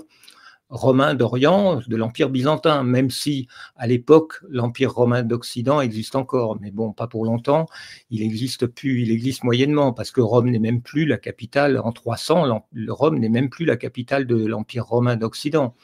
romain 0.70 1.14
d'Orient, 1.14 1.80
de 1.86 1.96
l'empire 1.96 2.30
byzantin, 2.30 2.84
même 2.84 3.10
si 3.10 3.48
à 3.76 3.86
l'époque 3.88 4.34
l'empire 4.48 4.92
romain 4.94 5.22
d'Occident 5.22 5.80
existe 5.80 6.16
encore, 6.16 6.58
mais 6.60 6.70
bon, 6.70 6.92
pas 6.92 7.08
pour 7.08 7.24
longtemps. 7.24 7.66
Il 8.08 8.22
existe 8.22 8.66
plus, 8.66 9.02
il 9.02 9.10
existe 9.10 9.42
moyennement, 9.44 9.92
parce 9.92 10.12
que 10.12 10.20
Rome 10.20 10.48
n'est 10.48 10.60
même 10.60 10.80
plus 10.80 11.06
la 11.06 11.18
capitale 11.18 11.78
en 11.78 11.92
300. 11.92 12.46
l'em- 12.46 12.88
Rome 12.88 13.18
n'est 13.18 13.28
même 13.28 13.50
plus 13.50 13.64
la 13.64 13.76
capitale 13.76 14.26
de 14.26 14.46
l'empire 14.46 14.86
romain 14.86 15.16
d'Occident. 15.16 15.74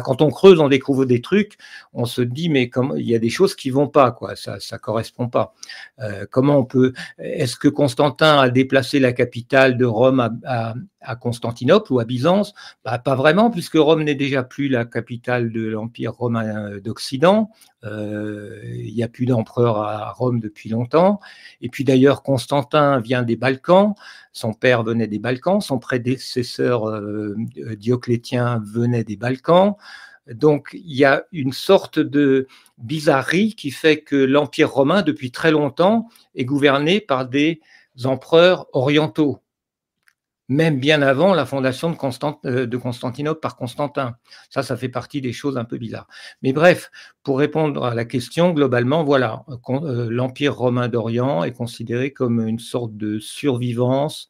Quand 0.00 0.22
on 0.22 0.30
creuse, 0.30 0.60
on 0.60 0.68
découvre 0.68 1.04
des 1.04 1.20
trucs 1.20 1.58
on 1.92 2.04
se 2.04 2.22
dit 2.22 2.48
mais 2.48 2.68
comment 2.68 2.94
il 2.96 3.08
y 3.08 3.14
a 3.14 3.18
des 3.18 3.30
choses 3.30 3.54
qui 3.54 3.70
vont 3.70 3.88
pas 3.88 4.16
ça 4.34 4.60
ça 4.60 4.78
correspond 4.78 5.28
pas. 5.28 5.54
Euh, 6.00 6.26
comment 6.30 6.58
on 6.58 6.64
peut 6.64 6.92
est-ce 7.18 7.56
que 7.56 7.68
Constantin 7.68 8.38
a 8.38 8.48
déplacé 8.48 9.00
la 9.00 9.12
capitale 9.12 9.76
de 9.76 9.84
Rome 9.84 10.40
à, 10.44 11.16
Constantinople 11.16 11.92
ou 11.92 12.00
à 12.00 12.04
Byzance? 12.04 12.54
Bah, 12.84 12.98
pas 12.98 13.14
vraiment 13.14 13.50
puisque 13.50 13.74
Rome 13.74 14.04
n'est 14.04 14.14
déjà 14.14 14.42
plus 14.42 14.68
la 14.68 14.84
capitale 14.84 15.52
de 15.52 15.66
l'empire 15.66 16.14
romain 16.14 16.78
d'Occident. 16.78 17.50
Euh, 17.50 17.71
il 17.84 18.92
n'y 18.94 19.02
a 19.02 19.08
plus 19.08 19.26
d'empereur 19.26 19.78
à 19.78 20.12
Rome 20.12 20.40
depuis 20.40 20.68
longtemps. 20.68 21.20
Et 21.60 21.68
puis 21.68 21.84
d'ailleurs 21.84 22.22
Constantin 22.22 23.00
vient 23.00 23.22
des 23.22 23.36
Balkans. 23.36 23.94
Son 24.32 24.52
père 24.52 24.82
venait 24.82 25.08
des 25.08 25.18
Balkans. 25.18 25.60
Son 25.60 25.78
prédécesseur 25.78 26.88
euh, 26.88 27.36
Dioclétien 27.76 28.62
venait 28.64 29.04
des 29.04 29.16
Balkans. 29.16 29.74
Donc, 30.28 30.70
il 30.72 30.94
y 30.94 31.04
a 31.04 31.24
une 31.32 31.52
sorte 31.52 31.98
de 31.98 32.46
bizarrerie 32.78 33.54
qui 33.54 33.70
fait 33.72 33.98
que 33.98 34.16
l'Empire 34.16 34.70
romain, 34.70 35.02
depuis 35.02 35.32
très 35.32 35.50
longtemps, 35.50 36.08
est 36.36 36.44
gouverné 36.44 37.00
par 37.00 37.26
des 37.26 37.60
empereurs 38.04 38.66
orientaux, 38.72 39.41
même 40.52 40.78
bien 40.78 41.02
avant 41.02 41.34
la 41.34 41.46
fondation 41.46 41.96
euh, 42.44 42.66
de 42.66 42.76
Constantinople 42.76 43.40
par 43.40 43.56
Constantin. 43.56 44.16
Ça, 44.50 44.62
ça 44.62 44.76
fait 44.76 44.88
partie 44.88 45.20
des 45.20 45.32
choses 45.32 45.56
un 45.56 45.64
peu 45.64 45.78
bizarres. 45.78 46.06
Mais 46.42 46.52
bref, 46.52 46.90
pour 47.22 47.38
répondre 47.38 47.84
à 47.84 47.94
la 47.94 48.04
question, 48.04 48.52
globalement, 48.52 49.04
voilà, 49.04 49.44
con- 49.62 49.84
euh, 49.84 50.08
l'Empire 50.10 50.54
romain 50.56 50.88
d'Orient 50.88 51.44
est 51.44 51.52
considéré 51.52 52.12
comme 52.12 52.46
une 52.46 52.58
sorte 52.58 52.96
de 52.96 53.18
survivance 53.18 54.28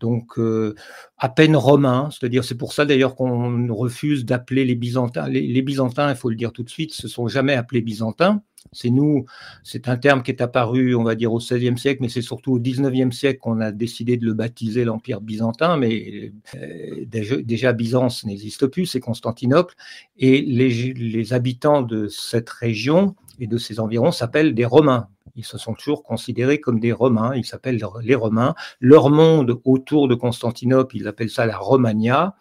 donc 0.00 0.38
euh, 0.38 0.74
à 1.16 1.28
peine 1.28 1.56
romain, 1.56 2.10
c'est-à-dire 2.10 2.44
c'est 2.44 2.56
pour 2.56 2.72
ça 2.72 2.84
d'ailleurs 2.84 3.14
qu'on 3.14 3.72
refuse 3.72 4.24
d'appeler 4.24 4.64
les 4.64 4.74
Byzantins. 4.74 5.28
Les, 5.28 5.46
les 5.46 5.62
Byzantins, 5.62 6.10
il 6.10 6.16
faut 6.16 6.28
le 6.28 6.36
dire 6.36 6.52
tout 6.52 6.64
de 6.64 6.68
suite, 6.68 6.92
se 6.92 7.08
sont 7.08 7.28
jamais 7.28 7.54
appelés 7.54 7.80
Byzantins. 7.80 8.42
C'est 8.72 8.90
nous, 8.90 9.26
c'est 9.62 9.88
un 9.88 9.96
terme 9.96 10.22
qui 10.22 10.30
est 10.30 10.40
apparu, 10.40 10.94
on 10.94 11.02
va 11.02 11.14
dire, 11.14 11.32
au 11.32 11.38
XVIe 11.38 11.76
siècle, 11.76 12.02
mais 12.02 12.08
c'est 12.08 12.22
surtout 12.22 12.52
au 12.54 12.60
XIXe 12.60 13.14
siècle 13.14 13.40
qu'on 13.40 13.60
a 13.60 13.72
décidé 13.72 14.16
de 14.16 14.24
le 14.24 14.34
baptiser 14.34 14.84
l'Empire 14.84 15.20
byzantin. 15.20 15.76
Mais 15.76 16.32
euh, 16.54 17.04
déjà, 17.06 17.72
Byzance 17.72 18.24
n'existe 18.24 18.66
plus, 18.66 18.86
c'est 18.86 19.00
Constantinople, 19.00 19.74
et 20.18 20.40
les 20.40 21.32
habitants 21.32 21.82
de 21.82 22.08
cette 22.08 22.50
région 22.50 23.16
et 23.38 23.46
de 23.46 23.58
ses 23.58 23.80
environs 23.80 24.12
s'appellent 24.12 24.54
des 24.54 24.64
Romains. 24.64 25.08
Ils 25.34 25.44
se 25.44 25.58
sont 25.58 25.74
toujours 25.74 26.02
considérés 26.02 26.60
comme 26.60 26.78
des 26.78 26.92
Romains, 26.92 27.34
ils 27.34 27.44
s'appellent 27.44 27.80
les 28.02 28.14
Romains. 28.14 28.54
Leur 28.80 29.10
monde 29.10 29.60
autour 29.64 30.08
de 30.08 30.14
Constantinople, 30.14 30.96
ils 30.96 31.08
appellent 31.08 31.30
ça 31.30 31.46
la 31.46 31.56
Romagna. 31.56 32.36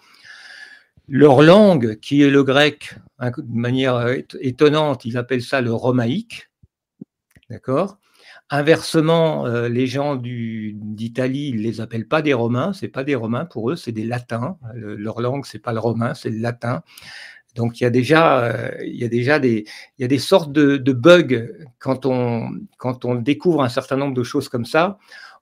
Leur 1.08 1.42
langue, 1.42 2.00
qui 2.00 2.22
est 2.22 2.30
le 2.30 2.44
grec, 2.44 2.96
hein, 3.22 3.32
de 3.38 3.58
manière 3.58 3.96
euh, 3.96 4.18
étonnante, 4.42 5.06
ils 5.06 5.16
appellent 5.16 5.42
ça 5.42 5.62
le 5.62 5.74
romaïque. 5.74 6.50
D'accord? 7.50 7.98
Inversement, 8.50 9.46
euh, 9.46 9.70
les 9.70 9.88
gens 9.88 10.18
d'Italie, 10.18 11.52
ils 11.54 11.62
les 11.62 11.80
appellent 11.80 12.08
pas 12.08 12.22
des 12.22 12.34
Romains, 12.34 12.74
c'est 12.74 12.90
pas 12.90 13.06
des 13.06 13.16
Romains 13.16 13.46
pour 13.46 13.72
eux, 13.72 13.78
c'est 13.78 13.94
des 13.94 14.04
Latins. 14.04 14.58
Le- 14.74 14.96
leur 14.96 15.22
langue, 15.22 15.46
c'est 15.46 15.60
pas 15.60 15.72
le 15.72 15.80
romain, 15.80 16.14
c'est 16.14 16.30
le 16.30 16.40
latin. 16.40 16.84
Donc 17.56 17.80
il 17.80 17.84
y 17.84 17.88
a 17.88 17.90
déjà, 17.90 18.44
euh, 18.44 18.72
il 18.86 18.96
y 18.96 19.04
a 19.04 19.10
déjà 19.10 19.40
des, 19.40 19.66
il 19.98 20.02
y 20.02 20.06
a 20.06 20.08
des 20.08 20.20
sortes 20.20 20.52
de, 20.52 20.78
de 20.78 20.94
bugs 20.94 21.48
quand 21.80 22.06
on, 22.06 22.50
quand 22.78 23.06
on 23.06 23.16
découvre 23.16 23.64
un 23.64 23.70
certain 23.70 23.98
nombre 23.98 24.14
de 24.14 24.24
choses 24.24 24.50
comme 24.50 24.66
ça. 24.66 24.98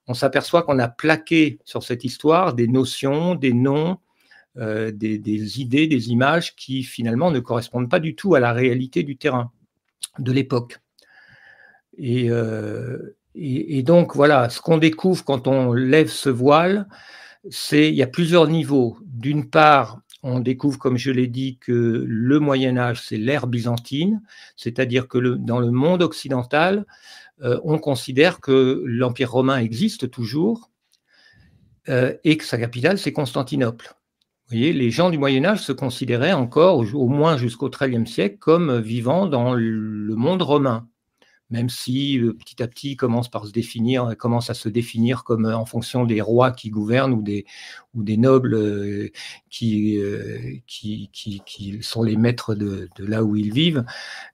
On 0.06 0.14
s'aperçoit 0.14 0.62
qu'on 0.64 0.78
a 0.78 0.88
plaqué 0.88 1.60
sur 1.64 1.82
cette 1.82 2.04
histoire 2.04 2.54
des 2.54 2.66
notions, 2.66 3.36
des 3.36 3.52
noms, 3.52 3.98
euh, 4.58 4.90
des, 4.90 5.60
idées, 5.60 5.86
des 5.86 6.10
images 6.10 6.56
qui 6.56 6.82
finalement 6.82 7.30
ne 7.30 7.38
correspondent 7.38 7.88
pas 7.88 8.00
du 8.00 8.16
tout 8.16 8.34
à 8.34 8.40
la 8.40 8.52
réalité 8.52 9.04
du 9.04 9.16
terrain 9.16 9.52
de 10.18 10.32
l'époque. 10.32 10.80
Et, 11.96 12.30
euh, 12.30 13.16
et, 13.36 13.84
donc 13.84 14.16
voilà, 14.16 14.50
ce 14.50 14.60
qu'on 14.60 14.78
découvre 14.78 15.24
quand 15.24 15.46
on 15.46 15.72
lève 15.72 16.08
ce 16.08 16.30
voile, 16.30 16.88
c'est 17.48 17.88
il 17.90 17.94
y 17.94 18.02
a 18.02 18.08
plusieurs 18.08 18.48
niveaux. 18.48 18.98
D'une 19.04 19.48
part, 19.48 20.00
on 20.24 20.40
découvre, 20.40 20.78
comme 20.78 20.96
je 20.98 21.12
l'ai 21.12 21.28
dit, 21.28 21.56
que 21.58 22.04
le 22.06 22.40
Moyen 22.40 22.76
Âge, 22.76 23.02
c'est 23.06 23.18
l'ère 23.18 23.46
byzantine, 23.46 24.20
c'est-à-dire 24.56 25.06
que 25.06 25.18
dans 25.18 25.60
le 25.60 25.70
monde 25.70 26.02
occidental, 26.02 26.86
euh, 27.42 27.60
on 27.62 27.78
considère 27.78 28.40
que 28.40 28.82
l'Empire 28.84 29.30
romain 29.30 29.58
existe 29.58 30.10
toujours 30.10 30.70
et 32.22 32.36
que 32.36 32.44
sa 32.44 32.56
capitale, 32.56 32.98
c'est 32.98 33.12
Constantinople. 33.12 33.96
Les 34.50 34.90
gens 34.90 35.10
du 35.10 35.18
Moyen 35.18 35.44
Âge 35.44 35.62
se 35.62 35.72
considéraient 35.72 36.32
encore, 36.32 36.78
au 36.94 37.08
moins 37.08 37.36
jusqu'au 37.36 37.70
XIIIe 37.70 38.06
siècle, 38.06 38.38
comme 38.38 38.80
vivant 38.80 39.26
dans 39.26 39.54
le 39.54 40.14
monde 40.16 40.42
romain 40.42 40.88
même 41.50 41.68
si 41.68 42.18
euh, 42.18 42.32
petit 42.32 42.62
à 42.62 42.68
petit 42.68 42.96
commence 42.96 43.28
par 43.28 43.46
se 43.46 43.52
définir, 43.52 44.16
commence 44.16 44.50
à 44.50 44.54
se 44.54 44.68
définir 44.68 45.24
comme 45.24 45.46
euh, 45.46 45.56
en 45.56 45.64
fonction 45.66 46.04
des 46.04 46.20
rois 46.20 46.52
qui 46.52 46.70
gouvernent 46.70 47.12
ou 47.12 47.22
des 47.22 48.16
nobles 48.16 48.54
euh, 48.54 49.10
qui, 49.50 49.98
sont 51.82 52.02
les 52.02 52.16
maîtres 52.16 52.54
de, 52.54 52.88
là 52.98 53.24
où 53.24 53.36
ils 53.36 53.52
vivent. 53.52 53.84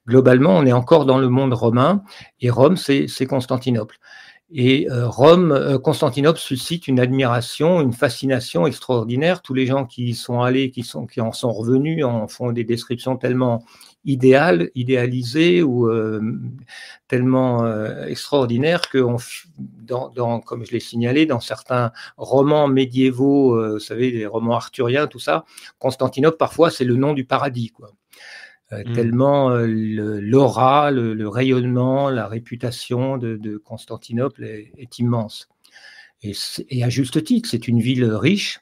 Globalement, 0.07 0.55
on 0.57 0.65
est 0.65 0.71
encore 0.71 1.05
dans 1.05 1.17
le 1.17 1.29
monde 1.29 1.53
romain 1.53 2.03
et 2.39 2.49
Rome, 2.49 2.77
c'est 2.77 3.25
Constantinople. 3.27 3.97
Et 4.49 4.87
Rome, 4.89 5.77
Constantinople 5.83 6.39
suscite 6.39 6.87
une 6.87 7.01
admiration, 7.01 7.81
une 7.81 7.91
fascination 7.91 8.65
extraordinaire. 8.65 9.41
Tous 9.41 9.53
les 9.53 9.65
gens 9.65 9.85
qui 9.85 10.05
y 10.05 10.13
sont 10.13 10.41
allés, 10.41 10.71
qui, 10.71 10.85
en 11.19 11.31
sont 11.33 11.51
revenus, 11.51 12.05
en 12.05 12.29
font 12.29 12.53
des 12.53 12.63
descriptions 12.63 13.17
tellement 13.17 13.65
idéal, 14.07 14.71
idéalisé 14.73 15.61
ou 15.61 15.89
euh, 15.89 16.21
tellement 17.07 17.65
euh, 17.65 18.05
extraordinaire 18.05 18.89
que, 18.89 18.99
comme 20.45 20.65
je 20.65 20.71
l'ai 20.71 20.79
signalé, 20.79 21.25
dans 21.25 21.41
certains 21.41 21.91
romans 22.15 22.67
médiévaux, 22.67 23.55
euh, 23.55 23.73
vous 23.73 23.79
savez, 23.79 24.11
les 24.11 24.25
romans 24.25 24.55
arthuriens, 24.55 25.07
tout 25.07 25.19
ça, 25.19 25.45
Constantinople, 25.77 26.37
parfois, 26.37 26.71
c'est 26.71 26.85
le 26.85 26.95
nom 26.95 27.13
du 27.13 27.25
paradis, 27.25 27.69
quoi. 27.69 27.91
Mmh. 28.71 28.93
Tellement 28.93 29.49
l'aura, 29.49 30.91
le, 30.91 31.27
rayonnement, 31.27 32.09
la 32.09 32.27
réputation 32.27 33.17
de, 33.17 33.57
Constantinople 33.57 34.43
est, 34.43 34.99
immense. 34.99 35.47
Et, 36.23 36.33
et, 36.69 36.83
à 36.83 36.89
juste 36.89 37.23
titre, 37.23 37.47
c'est 37.49 37.67
une 37.67 37.79
ville 37.79 38.05
riche, 38.05 38.59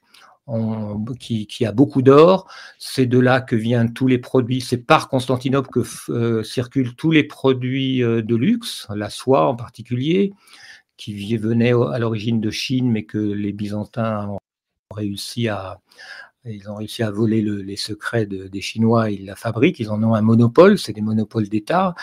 qui, 1.20 1.66
a 1.66 1.72
beaucoup 1.72 2.02
d'or. 2.02 2.48
C'est 2.78 3.06
de 3.06 3.20
là 3.20 3.42
que 3.42 3.56
viennent 3.56 3.94
tous 3.94 4.08
les 4.08 4.20
produits. 4.20 4.62
C'est 4.62 4.78
par 4.78 5.10
Constantinople 5.10 5.70
que 5.70 6.12
euh, 6.12 6.44
circulent 6.44 6.96
tous 6.96 7.12
les 7.12 7.24
produits 7.24 8.04
euh, 8.04 8.22
de 8.22 8.36
luxe, 8.36 8.88
la 8.94 9.10
soie 9.10 9.48
en 9.48 9.56
particulier, 9.56 10.34
qui 10.98 11.36
venait 11.38 11.74
à 11.74 12.00
l'origine 12.00 12.40
de 12.40 12.52
Chine, 12.52 12.92
mais 12.92 13.04
que 13.04 13.18
les 13.18 13.54
Byzantins 13.54 14.30
ont 14.30 14.40
réussi 14.94 15.50
à, 15.50 15.82
ils 16.46 16.70
ont 16.70 16.76
réussi 16.76 17.04
à 17.04 17.12
voler 17.12 17.42
les 17.42 17.76
secrets 17.78 18.26
des 18.26 18.62
Chinois, 18.62 19.10
ils 19.10 19.26
la 19.26 19.36
fabriquent, 19.36 19.80
ils 19.80 19.90
en 19.90 20.02
ont 20.04 20.14
un 20.14 20.22
monopole, 20.22 20.78
c'est 20.78 20.94
des 20.94 21.02
monopoles 21.02 21.50
d'État. 21.50 21.96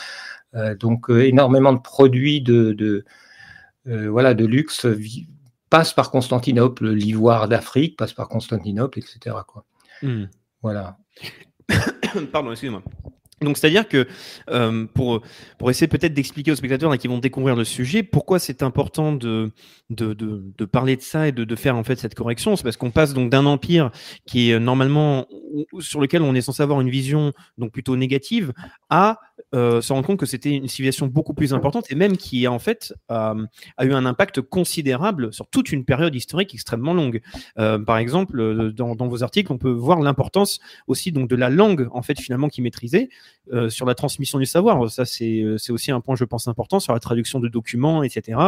Euh, 0.55 0.75
donc 0.75 1.09
énormément 1.09 1.73
de 1.73 1.81
produits 1.81 2.43
de, 2.43 2.73
de 2.73 3.05
voilà, 3.85 4.35
de 4.35 4.45
luxe 4.45 4.87
passe 5.71 5.95
par 5.95 6.11
Constantinople, 6.11 6.91
l'ivoire 6.91 7.49
d'Afrique 7.49 7.97
passe 7.97 8.13
par 8.13 8.29
Constantinople, 8.29 8.99
etc. 8.99 9.37
Quoi. 9.47 9.65
Hmm. 10.03 10.27
Voilà. 10.61 10.99
Pardon, 12.33 12.51
excusez-moi. 12.51 12.83
Donc, 13.43 13.59
c'est-à-dire 13.59 13.89
que 13.89 14.07
euh, 14.51 14.87
pour, 14.95 15.23
pour 15.59 15.71
essayer 15.71 15.89
peut-être 15.89 16.15
d'expliquer 16.15 16.53
aux 16.53 16.57
spectateurs 16.57 16.97
qui 16.99 17.09
vont 17.09 17.19
découvrir 17.19 17.57
le 17.57 17.65
sujet, 17.65 18.03
pourquoi 18.03 18.39
c'est 18.39 18.63
important 18.63 19.13
de, 19.13 19.51
de, 19.91 20.15
de, 20.15 20.65
parler 20.65 20.97
de 20.97 21.03
ça 21.03 21.29
et 21.29 21.33
de, 21.33 21.45
de 21.45 21.57
faire 21.57 21.77
en 21.77 21.85
fait 21.85 21.99
cette 21.99 22.15
correction, 22.15 22.57
c'est 22.57 22.63
parce 22.63 22.77
qu'on 22.77 22.91
passe 22.91 23.15
donc 23.15 23.31
d'un 23.31 23.47
empire 23.47 23.91
qui 24.27 24.51
est 24.51 24.59
normalement 24.59 25.27
sur 25.81 26.01
lequel 26.01 26.23
on 26.23 26.35
est 26.35 26.41
censé 26.41 26.63
avoir 26.63 26.81
une 26.81 26.91
vision 26.91 27.33
donc 27.59 27.73
plutôt 27.73 27.97
négative 27.97 28.53
à 28.91 29.19
euh, 29.55 29.81
se 29.81 29.93
rendre 29.93 30.07
compte 30.07 30.19
que 30.19 30.27
c'était 30.27 30.51
une 30.51 30.69
civilisation 30.69 31.07
beaucoup 31.07 31.35
plus 31.35 31.53
importante 31.53 31.91
et 31.91 31.95
même 31.95 32.17
qui 32.17 32.47
en 32.49 32.59
fait 32.59 32.95
euh, 33.11 33.47
a 33.77 33.85
eu 33.85 33.93
un 33.93 34.07
impact 34.07 34.41
considérable 34.41 35.33
sur 35.33 35.47
toute 35.49 35.73
une 35.73 35.85
période 35.85 36.15
historique 36.15 36.55
extrêmement 36.55 36.95
longue. 36.95 37.21
Euh, 37.59 37.79
par 37.79 37.99
exemple, 37.99 38.41
euh, 38.41 38.73
dans, 38.73 38.95
vos 38.95 39.23
articles, 39.23 39.53
on 39.53 39.59
peut 39.59 39.71
voir 39.71 40.01
l'importance 40.01 40.61
aussi 40.87 41.13
donc 41.13 41.29
de 41.29 41.37
la 41.37 41.51
langue 41.51 41.89
en 41.93 42.03
fait 42.03 42.19
finalement 42.19 42.49
qui 42.49 42.63
maîtrisait 42.63 43.09
euh, 43.53 43.69
sur 43.69 43.87
la 43.87 43.95
transmission 43.95 44.39
du 44.39 44.47
savoir. 44.47 44.91
Ça 44.91 45.05
c'est 45.05 45.45
c'est 45.59 45.73
aussi 45.73 45.91
un 45.91 46.01
point 46.01 46.17
je 46.17 46.25
pense 46.25 46.49
important 46.49 46.81
sur 46.81 46.93
la 46.93 47.01
traduction 47.01 47.41
de 47.41 47.49
documents, 47.49 48.03
etc. 48.03 48.39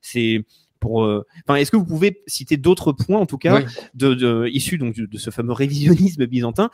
C'est 0.00 0.44
pour, 0.80 1.02
enfin, 1.46 1.54
est-ce 1.54 1.70
que 1.70 1.76
vous 1.76 1.86
pouvez 1.86 2.24
citer 2.26 2.56
d'autres 2.56 2.90
points, 2.90 3.20
en 3.20 3.26
tout 3.26 3.38
cas, 3.38 3.60
de, 3.94 4.14
de, 4.14 4.48
issus 4.48 4.78
donc 4.78 4.96
de, 4.96 5.16
ce 5.16 5.30
fameux 5.30 5.52
révisionnisme 5.52 6.26
byzantin, 6.26 6.70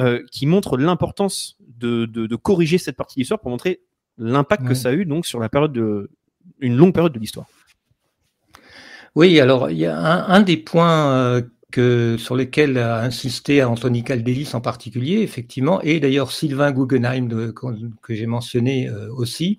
euh, 0.00 0.24
qui 0.32 0.46
montrent 0.46 0.76
l'importance 0.76 1.56
de, 1.78 2.34
corriger 2.34 2.78
cette 2.78 2.96
partie 2.96 3.14
de 3.14 3.20
l'histoire 3.20 3.38
pour 3.38 3.50
montrer 3.50 3.80
l'impact 4.18 4.66
que 4.66 4.74
ça 4.74 4.88
a 4.88 4.92
eu 4.92 5.04
donc 5.04 5.24
sur 5.24 5.38
la 5.38 5.48
période 5.48 5.72
de 5.72 6.10
une 6.58 6.76
longue 6.76 6.92
période 6.92 7.12
de 7.12 7.20
l'histoire? 7.20 7.46
Oui, 9.14 9.38
alors 9.38 9.70
il 9.70 9.78
y 9.78 9.86
a 9.86 10.26
un, 10.26 10.42
des 10.42 10.56
points 10.56 11.12
euh, 11.12 11.42
que, 11.74 12.14
sur 12.20 12.36
lesquels 12.36 12.78
a 12.78 13.00
insisté 13.00 13.64
Anthony 13.64 14.04
Caldelis 14.04 14.50
en 14.54 14.60
particulier, 14.60 15.22
effectivement, 15.22 15.80
et 15.82 15.98
d'ailleurs 15.98 16.30
Sylvain 16.30 16.70
Guggenheim 16.70 17.52
que, 17.52 18.14
j'ai 18.14 18.26
mentionné 18.26 18.88
euh, 18.88 19.12
aussi, 19.12 19.58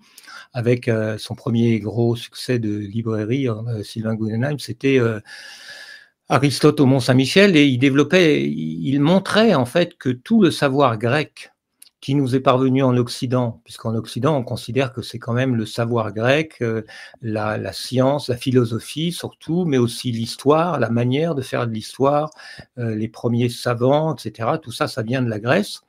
avec 0.54 0.88
euh, 0.88 1.17
son 1.17 1.36
premier 1.36 1.78
gros 1.82 2.15
succès 2.15 2.58
de 2.58 2.73
librairie, 2.73 3.49
Sylvain 3.84 4.15
Guggenheim, 4.15 4.60
c'était 4.60 4.97
Aristote 6.30 6.80
au 6.80 6.86
Mont 6.86 7.01
Saint-Michel, 7.01 7.58
et 7.58 7.65
il 7.65 7.80
développait, 7.80 8.49
il 8.49 8.97
montrait 9.01 9.54
en 9.54 9.65
fait 9.65 9.97
que 9.97 10.10
tout 10.10 10.41
le 10.41 10.51
savoir 10.51 10.97
grec 10.97 11.51
qui 12.05 12.13
nous 12.13 12.35
est 12.35 12.39
parvenu 12.39 12.83
en 12.83 12.95
Occident, 12.97 13.61
puisqu'en 13.63 13.95
Occident, 13.95 14.37
on 14.37 14.43
considère 14.43 14.93
que 14.93 15.01
c'est 15.01 15.17
quand 15.17 15.33
même 15.33 15.55
le 15.55 15.65
savoir 15.65 16.13
grec, 16.13 16.57
euh, 16.61 16.83
la, 17.23 17.73
science, 17.73 18.29
la 18.29 18.37
philosophie 18.37 19.11
surtout, 19.11 19.65
mais 19.65 19.79
aussi 19.79 20.11
l'histoire, 20.11 20.79
la 20.79 20.91
manière 20.91 21.33
de 21.33 21.41
faire 21.41 21.65
de 21.65 21.73
l'histoire, 21.73 22.29
euh, 22.77 22.93
les 22.93 23.07
premiers 23.07 23.49
savants, 23.49 24.13
etc. 24.13 24.49
Tout 24.61 24.71
ça, 24.71 24.87
ça 24.87 25.01
vient 25.01 25.23
de 25.23 25.29
la 25.31 25.39
Grèce. 25.39 25.81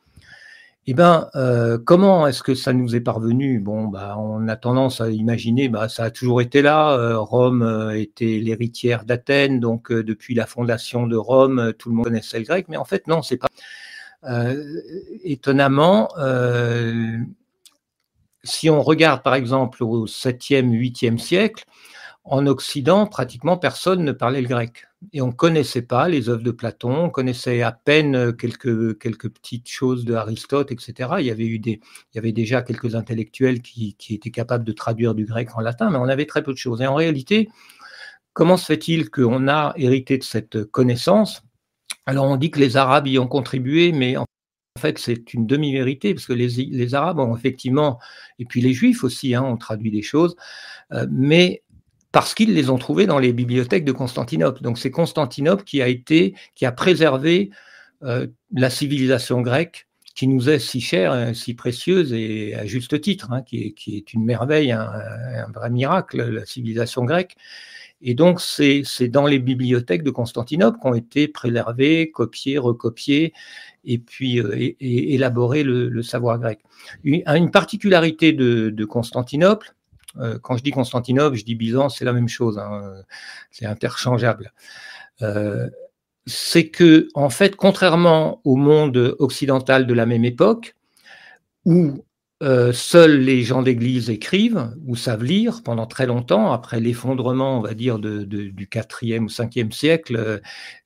Eh 0.86 0.94
bien, 0.94 1.28
euh, 1.34 1.76
comment 1.76 2.26
est-ce 2.26 2.42
que 2.42 2.54
ça 2.54 2.72
nous 2.72 2.96
est 2.96 3.00
parvenu? 3.00 3.60
Bon, 3.60 3.84
bah, 3.84 4.16
on 4.18 4.48
a 4.48 4.56
tendance 4.56 5.02
à 5.02 5.10
imaginer, 5.10 5.68
bah, 5.68 5.90
ça 5.90 6.04
a 6.04 6.10
toujours 6.10 6.40
été 6.40 6.62
là. 6.62 7.14
Rome 7.18 7.90
était 7.94 8.38
l'héritière 8.38 9.04
d'Athènes, 9.04 9.60
donc 9.60 9.92
depuis 9.92 10.34
la 10.34 10.46
fondation 10.46 11.06
de 11.06 11.16
Rome, 11.16 11.74
tout 11.78 11.90
le 11.90 11.96
monde 11.96 12.06
connaissait 12.06 12.38
le 12.38 12.46
grec. 12.46 12.68
Mais 12.70 12.78
en 12.78 12.86
fait, 12.86 13.06
non, 13.06 13.20
c'est 13.20 13.36
pas. 13.36 13.48
Euh, 14.24 14.80
étonnamment, 15.22 16.08
euh, 16.18 17.18
si 18.42 18.70
on 18.70 18.82
regarde 18.82 19.22
par 19.22 19.34
exemple 19.34 19.84
au 19.84 20.06
7e, 20.06 20.70
8e 20.70 21.18
siècle, 21.18 21.64
en 22.24 22.46
Occident, 22.46 23.06
pratiquement 23.06 23.56
personne 23.56 24.02
ne 24.02 24.10
parlait 24.10 24.40
le 24.40 24.48
grec. 24.48 24.86
Et 25.12 25.20
on 25.20 25.28
ne 25.28 25.32
connaissait 25.32 25.82
pas 25.82 26.08
les 26.08 26.28
œuvres 26.28 26.42
de 26.42 26.50
Platon, 26.50 27.04
on 27.04 27.10
connaissait 27.10 27.62
à 27.62 27.70
peine 27.70 28.34
quelques, 28.36 29.28
petites 29.28 29.68
choses 29.68 30.04
de 30.04 30.14
Aristote, 30.14 30.72
etc. 30.72 31.10
Il 31.20 31.26
y 31.26 31.30
avait, 32.18 32.32
déjà 32.32 32.62
quelques 32.62 32.96
intellectuels 32.96 33.62
qui, 33.62 33.94
qui 33.94 34.14
étaient 34.14 34.32
capables 34.32 34.64
de 34.64 34.72
traduire 34.72 35.14
du 35.14 35.24
grec 35.24 35.50
en 35.54 35.60
latin, 35.60 35.90
mais 35.90 35.98
on 35.98 36.08
avait 36.08 36.26
très 36.26 36.42
peu 36.42 36.52
de 36.52 36.58
choses. 36.58 36.82
Et 36.82 36.86
en 36.88 36.96
réalité, 36.96 37.48
comment 38.32 38.56
se 38.56 38.66
fait-il 38.66 39.08
qu'on 39.08 39.46
a 39.46 39.72
hérité 39.76 40.18
de 40.18 40.24
cette 40.24 40.64
connaissance 40.64 41.45
alors 42.06 42.26
on 42.26 42.36
dit 42.36 42.50
que 42.50 42.60
les 42.60 42.76
Arabes 42.76 43.08
y 43.08 43.18
ont 43.18 43.28
contribué, 43.28 43.92
mais 43.92 44.16
en 44.16 44.26
fait 44.78 44.98
c'est 44.98 45.34
une 45.34 45.46
demi-vérité, 45.46 46.14
parce 46.14 46.26
que 46.26 46.32
les, 46.32 46.94
Arabes 46.94 47.18
ont 47.18 47.36
effectivement, 47.36 47.98
et 48.38 48.44
puis 48.44 48.60
les 48.60 48.72
Juifs 48.72 49.04
aussi, 49.04 49.34
hein, 49.34 49.42
ont 49.42 49.56
traduit 49.56 49.90
des 49.90 50.02
choses, 50.02 50.36
euh, 50.92 51.06
mais 51.10 51.62
parce 52.12 52.34
qu'ils 52.34 52.54
les 52.54 52.70
ont 52.70 52.78
trouvés 52.78 53.06
dans 53.06 53.18
les 53.18 53.32
bibliothèques 53.32 53.84
de 53.84 53.92
Constantinople. 53.92 54.62
Donc 54.62 54.78
c'est 54.78 54.90
Constantinople 54.90 55.64
qui 55.64 55.82
a 55.82 55.88
été, 55.88 56.34
qui 56.54 56.64
a 56.64 56.72
préservé 56.72 57.50
euh, 58.02 58.26
la 58.52 58.70
civilisation 58.70 59.42
grecque 59.42 59.86
qui 60.16 60.26
nous 60.26 60.48
est 60.48 60.58
si 60.58 60.80
chère, 60.80 61.12
hein, 61.12 61.34
si 61.34 61.54
précieuse 61.54 62.12
et 62.14 62.54
à 62.54 62.64
juste 62.64 62.98
titre, 63.02 63.30
hein, 63.32 63.42
qui, 63.42 63.74
est, 63.86 64.12
une 64.14 64.24
merveille, 64.24 64.72
un, 64.72 64.90
vrai 65.54 65.68
miracle, 65.68 66.22
la 66.22 66.46
civilisation 66.46 67.04
grecque. 67.04 67.36
Et 68.02 68.14
donc, 68.14 68.40
c'est 68.40 69.08
dans 69.08 69.26
les 69.26 69.38
bibliothèques 69.38 70.02
de 70.02 70.10
Constantinople 70.10 70.78
qu'ont 70.78 70.94
été 70.94 71.28
préservés, 71.28 72.10
copiés, 72.10 72.58
recopiés, 72.58 73.32
et 73.84 73.98
puis 73.98 74.40
euh, 74.40 74.74
élaboré 74.80 75.62
le, 75.62 76.02
savoir 76.02 76.38
grec. 76.38 76.60
Une, 77.04 77.50
particularité 77.50 78.32
de, 78.32 78.84
Constantinople, 78.84 79.74
euh, 80.18 80.38
quand 80.42 80.56
je 80.56 80.62
dis 80.62 80.72
Constantinople, 80.72 81.36
je 81.36 81.44
dis 81.44 81.54
Byzance, 81.54 81.98
c'est 81.98 82.04
la 82.04 82.12
même 82.12 82.28
chose, 82.28 82.58
hein, 82.58 83.02
c'est 83.50 83.66
interchangeable. 83.66 84.52
Euh, 85.22 85.68
c'est 86.26 86.68
que, 86.68 87.08
en 87.14 87.30
fait, 87.30 87.56
contrairement 87.56 88.40
au 88.44 88.56
monde 88.56 89.16
occidental 89.18 89.86
de 89.86 89.94
la 89.94 90.06
même 90.06 90.24
époque, 90.24 90.74
où 91.64 92.04
euh, 92.42 92.70
seuls 92.70 93.20
les 93.20 93.42
gens 93.42 93.62
d'église 93.62 94.10
écrivent 94.10 94.70
ou 94.84 94.94
savent 94.94 95.24
lire 95.24 95.62
pendant 95.62 95.86
très 95.86 96.04
longtemps. 96.04 96.52
Après 96.52 96.80
l'effondrement, 96.80 97.58
on 97.58 97.62
va 97.62 97.72
dire, 97.72 97.98
de, 97.98 98.24
du 98.24 98.66
4e 98.66 99.24
ou 99.24 99.28
5e 99.28 99.72
siècle, 99.72 100.16
euh, 100.16 100.38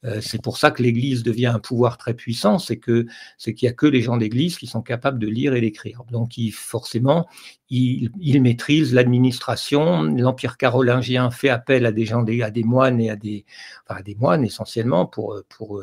euh, 0.04 0.20
c'est 0.20 0.40
pour 0.40 0.58
ça 0.58 0.70
que 0.70 0.80
l'église 0.80 1.24
devient 1.24 1.46
un 1.46 1.58
pouvoir 1.58 1.98
très 1.98 2.14
puissant, 2.14 2.60
c'est 2.60 2.76
que 2.76 3.06
c'est 3.36 3.52
qu'il 3.52 3.66
n'y 3.66 3.70
a 3.70 3.74
que 3.74 3.86
les 3.86 4.00
gens 4.00 4.16
d'église 4.16 4.58
qui 4.58 4.68
sont 4.68 4.80
capables 4.80 5.18
de 5.18 5.26
lire 5.26 5.54
et 5.54 5.60
d'écrire. 5.60 6.04
Donc, 6.12 6.38
il, 6.38 6.52
forcément, 6.52 7.26
ils, 7.68 8.10
ils 8.20 8.40
maîtrisent 8.40 8.94
l'administration. 8.94 10.04
L'Empire 10.04 10.56
carolingien 10.56 11.32
fait 11.32 11.48
appel 11.48 11.84
à 11.84 11.90
des 11.90 12.06
gens, 12.06 12.24
à 12.24 12.50
des 12.52 12.64
moines 12.64 13.00
et 13.00 13.10
à 13.10 13.16
des, 13.16 13.44
enfin, 13.88 13.98
à 13.98 14.02
des 14.02 14.14
moines 14.14 14.44
essentiellement 14.44 15.04
pour, 15.04 15.42
pour, 15.48 15.82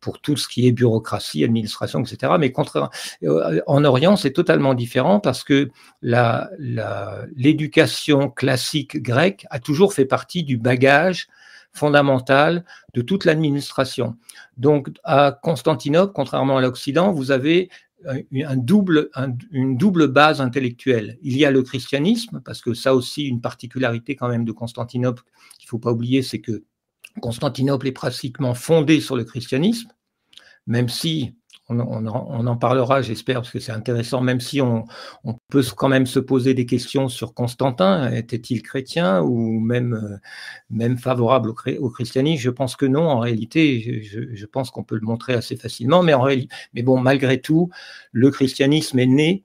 pour 0.00 0.20
tout 0.20 0.36
ce 0.36 0.48
qui 0.48 0.66
est 0.66 0.72
bureaucratie, 0.72 1.44
administration, 1.44 2.00
etc. 2.00 2.32
Mais 2.38 2.52
euh, 3.24 3.60
en 3.66 3.84
Orient, 3.84 4.16
c'est 4.16 4.32
totalement 4.32 4.74
différent 4.74 5.20
parce 5.20 5.44
que 5.44 5.68
l'éducation 6.02 8.20
la, 8.20 8.28
classique 8.28 9.02
grecque 9.02 9.46
a 9.50 9.58
toujours 9.58 9.92
fait 9.92 10.04
partie 10.04 10.44
du 10.44 10.56
bagage 10.56 11.28
fondamental 11.72 12.64
de 12.94 13.02
toute 13.02 13.24
l'administration. 13.24 14.16
Donc, 14.56 14.90
à 15.04 15.38
Constantinople, 15.42 16.12
contrairement 16.14 16.58
à 16.58 16.60
l'Occident, 16.60 17.12
vous 17.12 17.30
avez 17.30 17.70
une 18.30 18.64
double 18.64 20.08
base 20.08 20.40
intellectuelle. 20.40 21.18
Il 21.22 21.36
y 21.36 21.44
a 21.44 21.50
le 21.50 21.62
christianisme, 21.62 22.40
parce 22.44 22.60
que 22.60 22.74
ça 22.74 22.94
aussi, 22.94 23.26
une 23.26 23.40
particularité 23.40 24.16
quand 24.16 24.28
même 24.28 24.44
de 24.44 24.52
Constantinople 24.52 25.22
qu'il 25.58 25.66
ne 25.66 25.70
faut 25.70 25.78
pas 25.78 25.92
oublier, 25.92 26.22
c'est 26.22 26.40
que 26.40 26.64
Constantinople 27.20 27.88
est 27.88 27.92
pratiquement 27.92 28.54
fondée 28.54 29.00
sur 29.00 29.16
le 29.16 29.24
christianisme, 29.24 29.90
même 30.66 30.88
si 30.88 31.34
on, 31.70 32.06
en 32.06 32.56
parlera, 32.56 33.02
j'espère, 33.02 33.42
parce 33.42 33.50
que 33.50 33.60
c'est 33.60 33.72
intéressant, 33.72 34.22
même 34.22 34.40
si 34.40 34.62
on, 34.62 34.86
peut 35.50 35.62
quand 35.76 35.88
même 35.88 36.06
se 36.06 36.18
poser 36.18 36.54
des 36.54 36.64
questions 36.64 37.08
sur 37.08 37.34
Constantin, 37.34 38.10
était-il 38.10 38.62
chrétien 38.62 39.20
ou 39.20 39.60
même, 39.60 39.92
euh, 39.92 40.16
même 40.70 40.96
favorable 40.96 41.50
au, 41.50 41.90
christianisme 41.90 42.42
Je 42.42 42.50
pense 42.50 42.74
que 42.74 42.86
non, 42.86 43.06
en 43.06 43.18
réalité, 43.18 44.02
je, 44.02 44.46
pense 44.46 44.70
qu'on 44.70 44.82
peut 44.82 44.94
le 44.94 45.06
montrer 45.06 45.34
assez 45.34 45.56
facilement, 45.56 46.02
mais, 46.02 46.14
en 46.14 46.26
mais 46.72 46.82
bon, 46.82 46.98
malgré 46.98 47.38
tout, 47.40 47.68
le 48.12 48.30
christianisme 48.30 48.98
est 48.98 49.06
né 49.06 49.44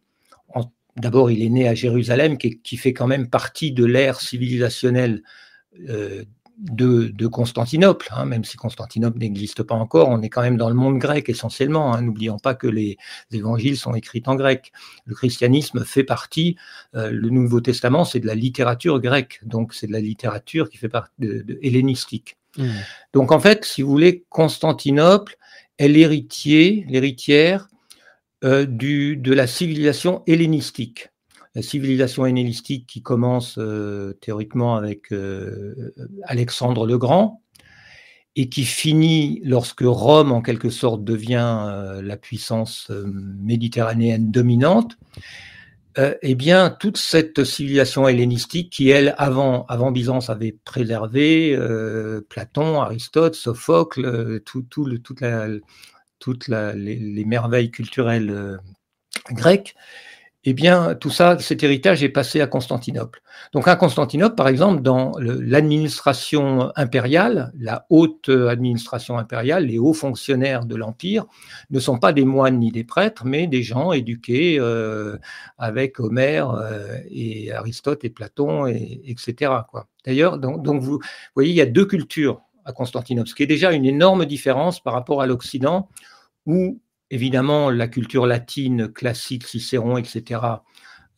D'abord, 0.96 1.32
il 1.32 1.42
est 1.42 1.50
né 1.50 1.68
à 1.68 1.74
Jérusalem, 1.74 2.38
qui, 2.38 2.78
fait 2.78 2.94
quand 2.94 3.08
même 3.08 3.28
partie 3.28 3.72
de 3.72 3.84
l'ère 3.84 4.22
civilisationnelle 4.22 5.24
euh, 5.90 6.24
de, 6.58 7.28
Constantinople, 7.28 8.10
hein, 8.12 8.26
même 8.26 8.44
si 8.44 8.58
Constantinople 8.58 9.20
n'existe 9.20 9.64
pas 9.64 9.76
encore, 9.76 10.10
on 10.10 10.22
est 10.22 10.30
quand 10.30 10.42
même 10.42 10.58
dans 10.58 10.70
le 10.70 10.76
monde 10.76 11.00
grec 11.00 11.30
essentiellement. 11.30 11.94
Hein. 11.94 12.02
N'oublions 12.02 12.38
pas 12.38 12.56
que 12.56 12.68
les, 12.68 12.98
évangiles 13.32 13.78
sont 13.78 13.94
écrits 13.94 14.24
en 14.26 14.36
grec. 14.36 14.72
Le 15.06 15.16
christianisme 15.16 15.84
fait 15.84 16.04
partie, 16.04 16.56
euh, 16.96 17.10
le 17.12 17.30
Nouveau 17.30 17.62
Testament, 17.62 18.06
c'est 18.06 18.20
de 18.20 18.28
la 18.28 18.36
littérature 18.36 19.00
grecque, 19.00 19.40
donc 19.44 19.74
c'est 19.74 19.88
de 19.88 19.94
la 19.94 20.02
littérature 20.02 20.70
qui 20.70 20.78
fait 20.78 20.90
partie 20.90 21.14
de, 21.20 21.60
hellénistique. 21.62 22.38
Mmh. 22.58 22.70
Donc 23.14 23.32
en 23.32 23.40
fait, 23.40 23.66
si 23.66 23.82
vous 23.82 23.90
voulez, 23.90 24.26
Constantinople 24.30 25.36
est 25.80 25.88
l'héritier, 25.88 26.86
l'héritière 26.88 27.68
euh, 28.44 28.66
de 28.68 29.34
la 29.34 29.48
civilisation 29.48 30.24
hellénistique 30.28 31.10
la 31.56 31.62
civilisation 31.62 32.26
hellénistique 32.26 32.88
qui 32.88 33.02
commence 33.02 33.58
euh, 33.58 34.14
théoriquement 34.22 34.76
avec 34.76 35.12
euh, 35.12 35.94
Alexandre 36.24 36.88
le 36.88 36.98
Grand 36.98 37.42
et 38.36 38.50
qui 38.50 38.66
finit 38.66 39.42
lorsque 39.44 39.84
Rome, 39.84 40.32
en 40.32 40.42
quelque 40.42 40.72
sorte, 40.72 41.04
devient 41.04 41.66
euh, 41.68 42.02
la 42.02 42.18
puissance 42.18 42.90
méditerranéenne 42.90 44.32
dominante. 44.32 44.98
eh 46.24 46.34
bien, 46.34 46.72
toute 46.72 46.98
cette 46.98 47.44
civilisation 47.44 48.08
hellénistique 48.08 48.72
qui, 48.72 48.90
elle, 48.90 49.14
avant, 49.20 49.92
Byzance, 49.92 50.32
avait 50.32 50.58
préservé 50.66 51.56
Platon, 52.30 52.82
Aristote, 52.82 53.36
Sophocle, 53.36 54.42
tout, 54.44 54.64
tout 54.64 54.86
le, 54.86 54.98
toute 54.98 55.22
la, 55.22 55.50
toutes 56.18 56.48
les, 56.48 57.26
merveilles 57.26 57.70
culturelles 57.70 58.58
grecques, 59.30 59.76
eh 60.46 60.54
bien, 60.54 60.96
tout 60.96 61.10
ça, 61.10 61.40
cet 61.40 61.64
héritage 61.64 62.04
est 62.04 62.10
passé 62.10 62.42
à 62.42 62.48
Constantinople. 62.48 63.22
Donc, 63.54 63.68
à 63.70 63.78
Constantinople, 63.78 64.36
par 64.36 64.50
exemple, 64.50 64.82
dans 64.82 65.14
l'administration 65.20 66.70
impériale, 66.76 67.54
la 67.58 67.86
haute 67.90 68.28
administration 68.28 69.18
impériale, 69.18 69.68
les 69.68 69.78
hauts 69.78 69.94
fonctionnaires 69.94 70.66
de 70.66 70.76
l'Empire 70.76 71.26
ne 71.70 71.80
sont 71.80 71.98
pas 71.98 72.12
des 72.12 72.26
moines 72.26 72.60
ni 72.60 72.72
des 72.72 72.84
prêtres, 72.84 73.26
mais 73.26 73.48
des 73.48 73.64
gens 73.64 73.94
éduqués 73.94 74.58
euh, 74.60 75.18
avec 75.58 76.02
Homère 76.02 76.50
euh, 76.50 76.98
et 77.10 77.54
Aristote 77.54 78.04
et 78.04 78.10
Platon, 78.10 78.68
et, 78.68 79.02
etc. 79.06 79.52
D'ailleurs, 80.06 80.40
donc, 80.40 80.62
donc, 80.62 80.82
vous 80.82 81.00
voyez, 81.36 81.52
il 81.52 81.56
y 81.56 81.62
a 81.62 81.66
deux 81.66 81.86
cultures 81.86 82.42
à 82.66 82.74
Constantinople, 82.74 83.30
ce 83.30 83.36
qui 83.36 83.44
est 83.44 83.48
déjà 83.48 83.72
une 83.72 83.86
énorme 83.86 84.26
différence 84.26 84.82
par 84.82 84.94
rapport 84.94 85.22
à 85.22 85.26
l'Occident, 85.26 85.90
où 86.46 86.82
Évidemment, 87.12 87.70
la 87.70 87.88
culture 87.88 88.26
latine 88.26 88.88
classique, 88.88 89.46
Cicéron, 89.46 89.98
etc., 89.98 90.40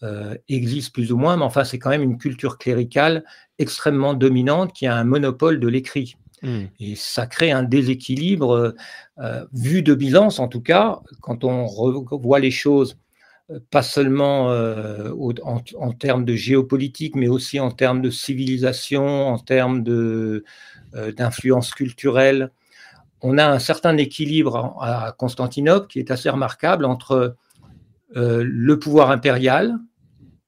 euh, 0.03 0.35
existe 0.49 0.93
plus 0.93 1.13
ou 1.13 1.17
moins, 1.17 1.37
mais 1.37 1.45
enfin, 1.45 1.63
c'est 1.63 1.79
quand 1.79 1.89
même 1.89 2.03
une 2.03 2.17
culture 2.17 2.57
cléricale 2.57 3.23
extrêmement 3.59 4.13
dominante 4.13 4.73
qui 4.73 4.87
a 4.87 4.95
un 4.95 5.05
monopole 5.05 5.59
de 5.59 5.69
l'écrit. 5.69 6.17
Hmm. 6.43 6.65
Et 6.81 6.95
ça 6.95 7.27
crée 7.27 7.51
un 7.51 7.63
déséquilibre, 7.63 8.75
euh, 9.19 9.45
vu 9.53 9.83
de 9.83 9.95
Byzance 9.95 10.39
en 10.39 10.49
tout 10.49 10.59
cas, 10.59 10.99
quand 11.21 11.45
on 11.45 11.65
voit 12.17 12.39
les 12.39 12.51
choses, 12.51 12.97
euh, 13.49 13.59
pas 13.71 13.83
seulement 13.83 14.49
en, 14.49 15.61
en, 15.77 15.91
termes 15.93 16.25
de 16.25 16.35
géopolitique, 16.35 17.15
mais 17.15 17.29
aussi 17.29 17.61
en 17.61 17.71
termes 17.71 18.01
de 18.01 18.09
civilisation, 18.09 19.29
en 19.29 19.39
termes 19.39 19.81
d'influence 19.81 21.73
culturelle, 21.73 22.51
on 23.21 23.37
a 23.37 23.47
un 23.47 23.59
certain 23.59 23.97
équilibre 23.97 24.77
à 24.81 25.13
Constantinople 25.17 25.87
qui 25.87 25.99
est 25.99 26.11
assez 26.11 26.29
remarquable 26.29 26.85
entre 26.85 27.35
euh, 28.15 28.43
le 28.45 28.79
pouvoir 28.79 29.11
impérial, 29.11 29.77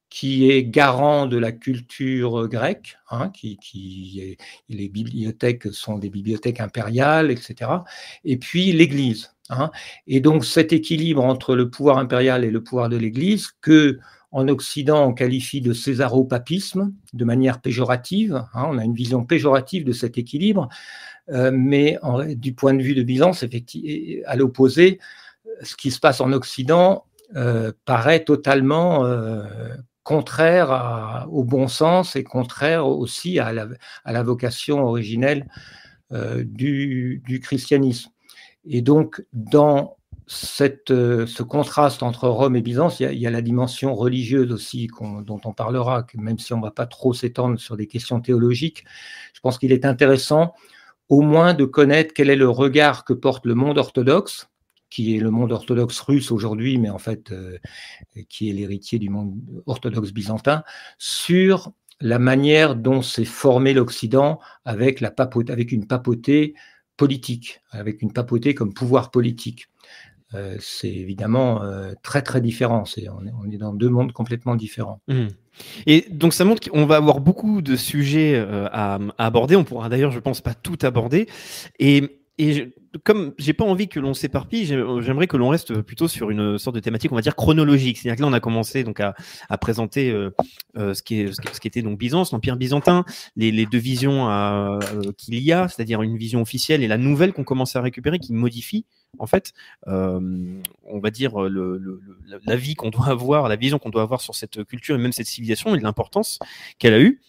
qui 0.10 0.49
est 0.49 0.63
garant 0.63 1.25
de 1.25 1.38
la 1.38 1.51
culture 1.51 2.47
grecque, 2.47 2.97
hein, 3.12 3.30
qui, 3.30 4.38
les 4.69 4.89
bibliothèques 4.89 5.73
sont 5.73 5.97
des 5.97 6.10
bibliothèques 6.10 6.62
impériales, 6.62 7.30
etc., 7.30 7.71
et 8.23 8.38
puis 8.38 8.71
l'Église. 8.71 9.34
Hein. 9.49 9.71
Et 10.08 10.19
donc 10.19 10.45
cet 10.45 10.73
équilibre 10.73 11.23
entre 11.23 11.56
le 11.56 11.69
pouvoir 11.69 11.97
impérial 11.97 12.43
et 12.43 12.51
le 12.51 12.63
pouvoir 12.63 12.89
de 12.89 12.97
l'Église, 12.97 13.49
que 13.62 13.99
en 14.32 14.47
Occident 14.47 15.08
on 15.08 15.13
qualifie 15.13 15.62
de 15.62 15.73
césaropapisme, 15.73 16.93
de 17.13 17.25
manière 17.25 17.62
péjorative, 17.62 18.43
hein, 18.53 18.65
on 18.69 18.77
a 18.77 18.84
une 18.84 18.93
vision 18.93 19.25
péjorative 19.25 19.84
de 19.84 19.93
cet 19.93 20.17
équilibre, 20.17 20.69
euh, 21.30 21.52
mais 21.54 22.00
du 22.36 22.54
point 22.54 22.74
de 22.74 22.82
vue 22.82 22.96
de 22.96 23.04
Byzance, 23.04 23.44
à 24.26 24.36
l'opposé, 24.36 25.00
ce 25.62 25.76
qui 25.76 25.92
se 25.92 26.00
passe 26.00 26.22
en 26.22 26.32
Occident 26.32 27.06
euh, 27.36 27.74
paraît 27.86 28.24
totalement 28.24 29.06
euh, 29.06 29.44
contraire 30.04 31.28
au 31.30 31.44
bon 31.44 31.68
sens 31.68 32.16
et 32.16 32.24
contraire 32.24 32.88
aussi 32.88 33.40
à 33.40 33.52
la, 33.52 34.24
vocation 34.24 34.86
originelle 34.86 35.46
du, 36.12 37.42
christianisme. 37.44 38.10
Et 38.66 38.82
donc, 38.82 39.26
dans 39.34 39.98
ce 40.28 41.44
contraste 41.44 42.04
entre 42.04 42.30
Rome 42.30 42.56
et 42.56 42.62
Byzance, 42.62 43.02
il 43.02 43.20
y 43.20 43.28
a, 43.28 43.32
la 43.32 43.42
dimension 43.42 43.94
religieuse 43.94 44.54
aussi 44.54 44.88
dont 45.26 45.42
on 45.44 45.52
parlera, 45.52 46.08
même 46.16 46.40
si 46.40 46.54
on 46.54 46.58
ne 46.58 46.63
va 46.63 46.72
pas 46.72 46.86
trop 46.86 47.13
s'étendre 47.13 47.60
sur 47.60 47.76
des 47.76 47.88
questions 47.88 48.22
théologiques. 48.22 48.86
Je 49.34 49.42
pense 49.42 49.58
qu'il 49.58 49.74
est 49.74 49.84
intéressant 49.84 50.54
au 51.10 51.22
moins 51.22 51.54
de 51.54 51.65
connaître 51.65 52.13
quel 52.13 52.30
est 52.30 52.36
le 52.36 52.50
regard 52.50 53.06
que 53.06 53.13
porte 53.13 53.46
le 53.46 53.56
monde 53.56 53.78
orthodoxe, 53.78 54.50
qui 54.89 55.15
est 55.15 55.20
le 55.20 55.32
monde 55.32 55.52
orthodoxe 55.52 56.00
russe 56.02 56.32
aujourd'hui, 56.32 56.78
mais 56.78 56.89
en 56.89 56.98
fait 56.98 57.32
euh, 57.32 57.58
qui 58.30 58.50
est 58.50 58.54
l'héritier 58.54 59.00
du 59.00 59.10
monde 59.10 59.36
orthodoxe 59.65 60.12
byzantin, 60.12 60.63
sur 60.98 61.72
la 62.00 62.20
manière 62.20 62.76
dont 62.76 63.02
s'est 63.02 63.26
formé 63.26 63.74
l'Occident 63.74 64.39
avec, 64.65 65.02
une 65.02 65.88
papauté 65.88 66.54
politique, 66.96 67.62
avec 67.72 68.02
une 68.02 68.13
papauté 68.13 68.54
comme 68.54 68.74
pouvoir 68.74 69.12
politique. 69.12 69.67
Euh, 70.34 70.58
c'est 70.60 70.90
évidemment 70.90 71.63
euh, 71.63 71.94
très 72.04 72.22
très 72.22 72.42
différent. 72.42 72.84
on, 72.86 73.50
est, 73.50 73.58
dans 73.58 73.74
deux 73.74 73.90
mondes 73.90 74.12
complètement 74.12 74.56
différents. 74.56 75.00
Mmh. 75.08 75.28
Et 75.86 76.06
donc 76.12 76.34
ça 76.34 76.44
montre 76.44 76.70
qu'on 76.70 76.86
va 76.86 76.98
avoir 76.98 77.22
beaucoup 77.22 77.62
de 77.62 77.76
sujets 77.78 78.34
euh, 78.36 78.68
à, 78.72 79.00
aborder. 79.18 79.56
On 79.56 79.63
pourra 79.63 79.88
d'ailleurs, 79.88 80.12
je 80.12 80.20
pense, 80.20 80.42
pas 80.42 80.54
tout 80.54 80.78
aborder. 80.84 81.28
Et, 81.80 82.16
et 82.39 82.54
je, 82.54 82.63
comme 83.04 83.34
j'ai 83.38 83.54
pas 83.54 83.65
envie 83.65 83.88
que 83.88 84.00
l'on 84.00 84.13
s'éparpille, 84.13 84.65
j'aimerais 84.65 85.28
que 85.28 85.38
l'on 85.38 85.50
reste 85.50 85.82
plutôt 85.82 86.08
sur 86.08 86.30
une 86.30 86.58
sorte 86.58 86.76
de 86.76 86.80
thématique, 86.80 87.12
on 87.12 87.15
va 87.15 87.21
dire 87.21 87.36
chronologique. 87.36 87.97
C'est-à-dire 87.97 88.17
que 88.17 88.21
là, 88.21 88.28
on 88.28 88.34
a 88.34 88.39
commencé 88.39 88.84
donc 88.84 89.00
à, 89.00 89.15
à 89.50 89.58
présenter 89.58 90.12
euh, 90.12 90.30
euh 90.78 90.93
ce, 90.93 91.02
qui 91.02 91.21
est, 91.21 91.34
ce, 91.34 91.60
qui 91.60 91.67
était 91.67 91.82
donc 91.82 91.97
Byzance, 91.97 92.32
l'Empire 92.32 92.58
byzantin, 92.58 93.06
les, 93.36 93.52
les 93.52 93.65
deux 93.65 93.78
visions 93.78 94.30
euh, 94.30 94.80
qu'il 95.17 95.39
y 95.39 95.52
a, 95.52 95.67
c'est-à-dire 95.67 96.02
une 96.02 96.17
vision 96.17 96.41
officielle 96.41 96.84
et 96.84 96.88
la 96.88 96.97
nouvelle 96.97 97.34
qu'on 97.34 97.43
commence 97.43 97.76
à 97.76 97.82
récupérer, 97.82 98.19
qui 98.19 98.34
modifie 98.34 98.86
en 99.19 99.26
fait, 99.26 99.54
euh, 99.88 100.19
on 100.84 101.00
va 101.00 101.10
dire 101.10 101.39
le, 101.39 101.78
le, 101.78 102.02
la 102.45 102.56
vie 102.56 102.76
qu'on 102.76 102.89
doit 102.89 103.08
avoir, 103.08 103.47
la 103.47 103.56
vision 103.56 103.80
qu'on 103.80 103.89
doit 103.89 104.04
avoir 104.04 104.21
sur 104.21 104.36
cette 104.36 104.63
culture 104.65 104.95
et 104.95 105.00
même 105.00 105.13
cette 105.13 105.28
civilisation 105.28 105.73
et 105.76 105.80
l'importance 105.80 106.39
qu'elle 106.78 106.93
a 106.93 107.00
eue. 107.00 107.21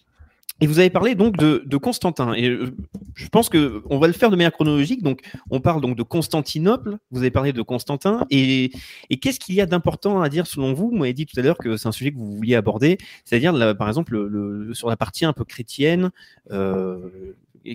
Et 0.60 0.66
vous 0.66 0.80
avez 0.80 0.90
parlé 0.90 1.14
donc 1.14 1.36
de, 1.36 1.62
de 1.64 1.76
Constantin. 1.76 2.32
Et 2.34 2.48
euh, 2.48 2.74
je 3.14 3.28
pense 3.28 3.48
que 3.48 3.82
on 3.88 3.98
va 3.98 4.08
le 4.08 4.12
faire 4.12 4.30
de 4.30 4.36
manière 4.36 4.52
chronologique. 4.52 5.02
Donc, 5.02 5.20
on 5.50 5.60
parle 5.60 5.80
donc 5.80 5.96
de 5.96 6.02
Constantinople. 6.02 6.98
Vous 7.10 7.20
avez 7.20 7.30
parlé 7.30 7.52
de 7.52 7.62
Constantin. 7.62 8.26
Et, 8.30 8.72
et 9.08 9.18
qu'est-ce 9.18 9.38
qu'il 9.38 9.54
y 9.54 9.60
a 9.60 9.66
d'important 9.66 10.20
à 10.20 10.28
dire 10.28 10.46
selon 10.46 10.72
vous? 10.72 10.90
Vous 10.90 10.96
m'avez 10.96 11.12
dit 11.12 11.26
tout 11.26 11.38
à 11.38 11.42
l'heure 11.42 11.58
que 11.58 11.76
c'est 11.76 11.88
un 11.88 11.92
sujet 11.92 12.10
que 12.10 12.16
vous 12.16 12.34
vouliez 12.36 12.56
aborder, 12.56 12.98
c'est-à-dire 13.24 13.76
par 13.76 13.88
exemple 13.88 14.16
le, 14.18 14.74
sur 14.74 14.88
la 14.88 14.96
partie 14.96 15.24
un 15.24 15.32
peu 15.32 15.44
chrétienne. 15.44 16.10
Euh, 16.50 16.98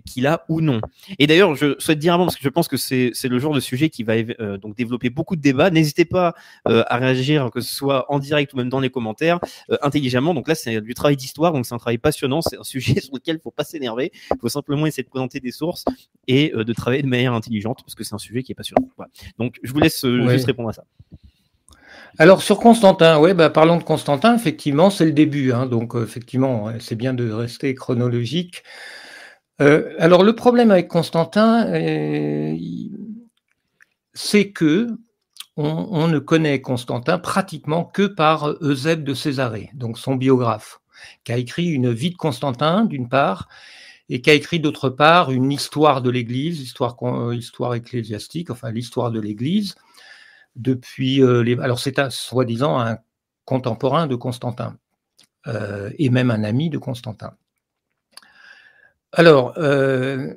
qu'il 0.06 0.28
a 0.28 0.46
ou 0.50 0.62
non. 0.62 0.82
Et 1.20 1.28
d'ailleurs, 1.28 1.56
je 1.56 1.76
souhaite 1.80 2.00
dire 2.00 2.14
avant, 2.14 2.26
parce 2.26 2.36
que 2.36 2.44
je 2.44 2.50
pense 2.50 2.68
que 2.68 2.78
c'est 2.78 3.12
le 3.24 3.40
genre 3.40 3.54
de 3.54 3.60
sujet 3.60 3.90
qui 3.90 4.04
va 4.04 4.14
euh, 4.14 4.58
donc 4.58 4.76
développer 4.76 5.10
beaucoup 5.10 5.36
de 5.36 5.42
débats. 5.42 5.70
N'hésitez 5.70 6.06
pas 6.06 6.34
euh, 6.68 6.84
à 6.88 6.98
réagir, 6.98 7.52
que 7.52 7.62
ce 7.62 7.74
soit 7.74 8.12
en 8.12 8.20
direct 8.20 8.54
ou 8.54 8.58
même 8.58 8.70
dans 8.70 8.80
les 8.80 8.90
commentaires, 8.90 9.40
euh, 9.72 9.78
intelligemment. 9.82 10.34
Donc 10.34 10.48
là, 10.48 10.56
c'est 10.56 10.82
du 10.82 10.94
travail 10.94 11.18
d'histoire, 11.18 11.54
donc 11.54 11.66
c'est 11.66 11.74
un 11.74 11.80
travail 11.80 11.98
passionnant. 11.98 12.42
C'est 12.42 12.58
un 12.58 12.64
sujet 12.64 13.00
sur 13.02 13.14
lequel 13.14 13.38
il 13.38 13.42
faut 13.42 13.52
pas 13.52 13.64
s'énerver. 13.64 14.12
Il 14.32 14.40
faut 14.40 14.50
simplement 14.50 14.86
essayer 14.86 15.04
de 15.04 15.10
présenter 15.10 15.40
des 15.40 15.52
sources 15.52 15.86
et 16.28 16.52
de 16.56 16.74
travailler 16.74 17.04
de 17.04 17.08
manière 17.08 17.34
intelligente, 17.34 17.82
parce 17.84 17.96
que 17.96 18.04
c'est 18.04 18.16
un 18.16 18.20
sujet 18.20 18.44
qui 18.44 18.52
est 18.52 18.56
passionnant. 18.56 18.88
Donc, 19.38 19.58
je 19.64 19.72
vous 19.72 19.80
laisse 19.80 20.06
juste 20.06 20.46
répondre 20.46 20.70
à 20.70 20.74
ça. 20.74 20.84
Alors 22.20 22.44
sur 22.44 22.60
Constantin, 22.60 23.20
ouais, 23.20 23.34
bah, 23.34 23.50
parlons 23.50 23.78
de 23.78 23.84
Constantin, 23.84 24.36
effectivement, 24.36 24.92
c'est 24.92 25.06
le 25.06 25.14
début, 25.14 25.52
hein, 25.52 25.66
donc 25.66 25.96
effectivement, 25.96 26.72
c'est 26.80 26.96
bien 26.96 27.14
de 27.14 27.32
rester 27.32 27.74
chronologique. 27.74 28.64
Euh, 29.62 29.94
alors 30.00 30.24
le 30.24 30.36
problème 30.36 30.72
avec 30.72 30.88
Constantin, 30.88 31.68
euh, 31.68 32.58
c'est 34.14 34.52
que 34.52 34.88
on, 35.56 36.08
ne 36.08 36.18
connaît 36.18 36.62
Constantin 36.62 37.20
pratiquement 37.20 37.86
que 37.86 38.08
par 38.08 38.56
Eusèbe 38.62 39.04
de 39.04 39.14
Césarée, 39.14 39.70
donc 39.76 40.00
son 40.00 40.16
biographe, 40.16 40.80
qui 41.24 41.32
a 41.32 41.38
écrit 41.38 41.68
une 41.68 41.92
vie 41.92 42.10
de 42.10 42.16
Constantin 42.16 42.86
d'une 42.86 43.08
part, 43.08 43.48
et 44.10 44.20
qui 44.22 44.32
a 44.32 44.34
écrit 44.34 44.60
d'autre 44.60 44.90
part 44.90 45.32
une 45.32 45.52
histoire 45.52 46.02
de 46.02 46.10
l'Église, 46.10 46.60
histoire, 46.60 46.98
histoire 47.34 47.76
ecclésiastique, 47.76 48.50
enfin 48.50 48.72
l'histoire 48.72 49.12
de 49.12 49.20
l'Église, 49.20 49.76
depuis 50.56 51.22
euh. 51.22 51.44
Alors 51.62 51.80
c'est 51.80 52.10
soi-disant 52.10 52.80
un 52.80 52.98
contemporain 53.46 54.08
de 54.08 54.16
Constantin 54.16 54.78
et 56.00 56.10
même 56.10 56.32
un 56.32 56.44
ami 56.44 56.70
de 56.70 56.78
Constantin. 56.78 57.36
Alors, 59.16 59.54
euh, 59.58 60.34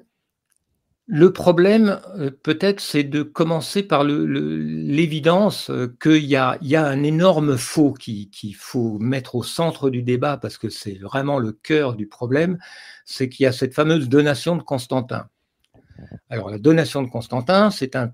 le 1.07 1.33
problème, 1.33 1.99
euh, 2.19 2.31
peut-être, 2.31 2.81
c'est 2.81 3.05
de 3.05 3.23
commencer 3.23 3.83
par 3.83 4.05
l'évidence 4.05 5.71
euh, 5.71 5.97
qu'il 6.03 6.27
y, 6.27 6.37
a, 6.37 6.59
un 6.61 7.03
énorme 7.03 7.57
faux 7.57 7.95
qu'il 7.95 8.55
faut 8.55 8.99
mettre 8.99 9.35
au 9.35 9.43
centre 9.43 9.89
du 9.89 10.03
débat, 10.03 10.37
parce 10.37 10.59
que 10.59 10.69
c'est 10.69 10.99
vraiment 10.99 11.39
le 11.39 11.53
cœur 11.53 11.95
du 11.95 12.07
problème, 12.07 12.59
c'est 13.07 13.31
qu'il 13.31 13.45
y 13.45 13.47
a 13.47 13.53
cette 13.53 13.73
fameuse 13.73 14.11
donation 14.11 14.57
de 14.57 14.63
Constantin. 14.63 15.27
Alors, 16.29 16.51
la 16.51 16.59
donation 16.59 17.03
de 17.03 17.09
Constantin, 17.09 17.71
c'est 17.71 17.97
un, 17.97 18.13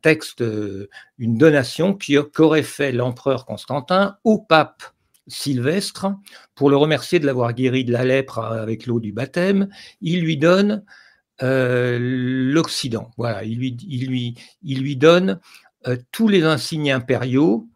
texte, 0.00 0.44
une 1.18 1.36
donation 1.36 1.98
qu'aurait 2.32 2.62
fait 2.62 2.92
l'empereur 2.92 3.46
Constantin 3.46 4.16
au 4.22 4.38
pape 4.38 4.84
Sylvestre, 5.30 6.06
pour 6.54 6.70
le 6.70 6.76
remercier 6.76 7.18
de 7.18 7.26
l'avoir 7.26 7.52
guéri 7.54 7.84
de 7.84 7.92
la 7.92 8.04
lèpre 8.04 8.38
avec 8.38 8.86
l'eau 8.86 9.00
du 9.00 9.12
baptême, 9.12 9.68
il 10.00 10.20
lui 10.20 10.36
donne 10.36 10.84
euh, 11.42 11.98
l'Occident. 12.00 13.10
Voilà, 13.16 13.44
il 13.44 13.58
lui, 13.58 13.76
il 13.88 14.08
lui, 14.08 14.34
il 14.62 14.82
lui 14.82 14.96
donne 14.96 15.40
euh, 15.86 15.96
tous 16.12 16.28
les 16.28 16.44
insignes 16.44 16.92
impériaux, 16.92 17.66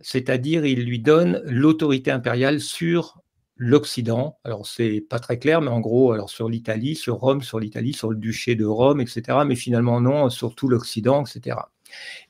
c'est-à-dire 0.00 0.64
il 0.64 0.84
lui 0.84 1.00
donne 1.00 1.42
l'autorité 1.44 2.12
impériale 2.12 2.60
sur 2.60 3.20
l'Occident. 3.56 4.38
Alors 4.44 4.66
c'est 4.66 5.00
pas 5.00 5.18
très 5.18 5.38
clair, 5.38 5.60
mais 5.60 5.70
en 5.70 5.80
gros, 5.80 6.12
alors 6.12 6.30
sur 6.30 6.48
l'Italie, 6.48 6.94
sur 6.94 7.16
Rome, 7.16 7.42
sur 7.42 7.58
l'Italie, 7.58 7.92
sur 7.92 8.10
le 8.10 8.16
duché 8.16 8.54
de 8.54 8.64
Rome, 8.64 9.00
etc. 9.00 9.38
Mais 9.44 9.56
finalement 9.56 10.00
non, 10.00 10.30
sur 10.30 10.54
tout 10.54 10.68
l'Occident, 10.68 11.24
etc. 11.24 11.56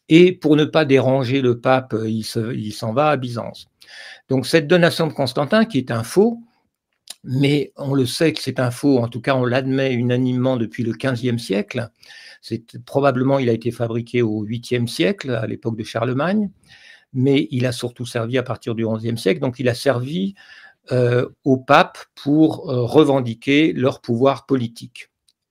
Et 0.08 0.32
pour 0.32 0.56
ne 0.56 0.64
pas 0.64 0.86
déranger 0.86 1.42
le 1.42 1.60
pape, 1.60 1.94
il 2.06 2.24
s'en 2.72 2.92
va 2.94 3.10
à 3.10 3.16
Byzance. 3.18 3.68
Donc 4.28 4.46
cette 4.46 4.66
donation 4.66 5.06
de 5.06 5.12
Constantin, 5.12 5.64
qui 5.64 5.78
est 5.78 5.90
un 5.90 6.02
faux, 6.02 6.40
mais 7.24 7.72
on 7.76 7.94
le 7.94 8.06
sait 8.06 8.32
que 8.32 8.40
c'est 8.40 8.60
un 8.60 8.70
faux, 8.70 8.98
en 8.98 9.08
tout 9.08 9.20
cas 9.20 9.34
on 9.34 9.44
l'admet 9.44 9.92
unanimement 9.92 10.56
depuis 10.56 10.82
le 10.84 10.92
XVe 10.92 11.38
siècle. 11.38 11.90
Probablement 12.86 13.38
il 13.38 13.48
a 13.48 13.52
été 13.52 13.70
fabriqué 13.70 14.22
au 14.22 14.44
8e 14.44 14.86
siècle, 14.86 15.30
à 15.30 15.46
l'époque 15.46 15.76
de 15.76 15.84
Charlemagne, 15.84 16.50
mais 17.12 17.48
il 17.50 17.66
a 17.66 17.72
surtout 17.72 18.06
servi 18.06 18.38
à 18.38 18.42
partir 18.42 18.74
du 18.74 18.86
XIe 18.86 19.18
siècle. 19.18 19.40
Donc 19.40 19.58
il 19.58 19.68
a 19.68 19.74
servi 19.74 20.34
euh, 20.92 21.28
au 21.44 21.56
pape 21.56 21.98
pour 22.14 22.70
euh, 22.70 22.82
revendiquer 22.82 23.72
leur 23.72 24.00
pouvoir 24.00 24.46
politique. 24.46 25.10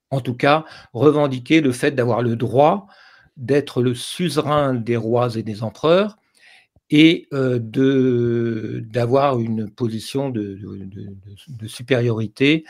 En 0.09 0.21
tout 0.21 0.35
cas, 0.35 0.65
revendiquer 0.93 1.61
le 1.61 1.71
fait 1.71 1.91
d'avoir 1.91 2.21
le 2.21 2.35
droit 2.35 2.87
d'être 3.35 3.83
le 3.83 3.93
suzerain 3.93 4.73
des 4.73 4.97
rois 4.97 5.35
et 5.35 5.43
des 5.43 5.63
empereurs 5.63 6.17
et 6.89 7.27
euh, 7.33 7.59
d'avoir 8.81 9.39
une 9.39 9.69
position 9.69 10.29
de, 10.29 10.59
de, 11.47 11.67
supériorité 11.67 12.63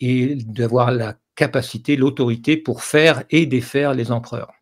et 0.00 0.36
d'avoir 0.36 0.90
la 0.90 1.16
capacité, 1.34 1.96
l'autorité 1.96 2.56
pour 2.56 2.82
faire 2.82 3.24
et 3.30 3.46
défaire 3.46 3.94
les 3.94 4.12
empereurs. 4.12 4.52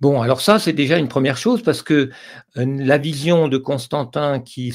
Bon, 0.00 0.22
alors 0.22 0.40
ça, 0.40 0.60
c'est 0.60 0.72
déjà 0.72 0.96
une 0.96 1.08
première 1.08 1.36
chose 1.36 1.60
parce 1.62 1.82
que 1.82 2.10
euh, 2.56 2.76
la 2.78 2.98
vision 2.98 3.48
de 3.48 3.58
Constantin 3.58 4.38
qui, 4.38 4.72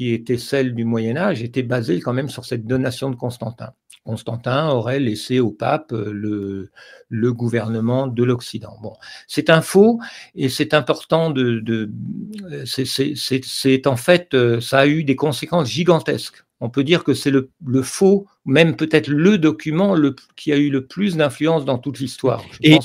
était 0.00 0.38
celle 0.38 0.74
du 0.74 0.86
Moyen 0.86 1.18
Âge 1.18 1.42
était 1.42 1.62
basée 1.62 2.00
quand 2.00 2.14
même 2.14 2.30
sur 2.30 2.46
cette 2.46 2.66
donation 2.66 3.10
de 3.10 3.16
Constantin. 3.16 3.74
Constantin 4.04 4.68
aurait 4.68 4.98
laissé 4.98 5.40
au 5.40 5.50
pape 5.50 5.92
euh, 5.92 6.70
le, 7.08 7.32
gouvernement 7.32 8.06
de 8.06 8.24
l'Occident. 8.24 8.76
Bon, 8.82 8.94
c'est 9.28 9.48
un 9.48 9.62
faux 9.62 10.00
et 10.34 10.48
c'est 10.48 10.74
important 10.74 11.30
de, 11.30 11.60
de 11.60 11.90
c'est 12.64 13.86
en 13.86 13.96
fait, 13.96 14.34
euh, 14.34 14.60
ça 14.60 14.80
a 14.80 14.86
eu 14.86 15.04
des 15.04 15.16
conséquences 15.16 15.68
gigantesques 15.68 16.44
on 16.62 16.70
peut 16.70 16.84
dire 16.84 17.02
que 17.02 17.12
c'est 17.12 17.32
le, 17.32 17.50
faux, 17.82 18.24
même 18.46 18.76
peut-être 18.76 19.08
le 19.08 19.36
document 19.36 19.96
le, 19.96 20.14
qui 20.36 20.52
a 20.52 20.56
eu 20.56 20.70
le 20.70 20.86
plus 20.86 21.16
d'influence 21.16 21.64
dans 21.64 21.76
toute 21.76 21.98
l'histoire. 21.98 22.44
Et, 22.62 22.78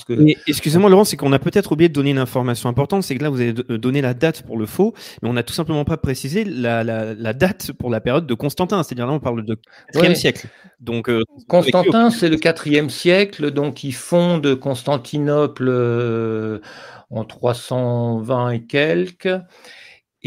excusez-moi 0.47 0.89
Laurent, 0.89 1.05
c'est 1.05 1.15
qu'on 1.15 1.31
a 1.31 1.37
peut-être 1.37 1.71
oublié 1.71 1.87
de 1.87 1.93
donner 1.93 2.09
une 2.09 2.17
information 2.17 2.69
importante, 2.69 3.03
c'est 3.03 3.15
que 3.15 3.21
là 3.21 3.29
vous 3.29 3.39
avez 3.39 3.53
donné 3.53 4.01
la 4.01 4.15
date 4.15 4.41
pour 4.41 4.57
le 4.57 4.65
faux, 4.65 4.95
mais 5.21 5.29
on 5.29 5.33
n'a 5.33 5.43
tout 5.43 5.53
simplement 5.53 5.85
pas 5.85 5.97
précisé 5.97 6.43
la, 6.43 7.33
date 7.33 7.71
pour 7.73 7.91
la 7.91 8.01
période 8.01 8.25
de 8.25 8.33
Constantin, 8.33 8.81
c'est-à-dire 8.81 9.05
là 9.05 9.13
on 9.13 9.19
parle 9.19 9.45
de 9.45 9.59
4e 9.93 10.15
siècle. 10.15 10.47
Donc, 10.79 11.07
euh, 11.07 11.23
Constantin, 11.47 12.09
c'est 12.09 12.29
le 12.29 12.37
4e 12.37 12.89
siècle, 12.89 13.51
donc 13.51 13.83
il 13.83 13.93
fonde 13.93 14.55
Constantinople 14.55 15.67
euh, 15.69 16.59
en 17.11 17.25
320 17.25 18.49
et 18.49 18.63
quelques. 18.63 19.29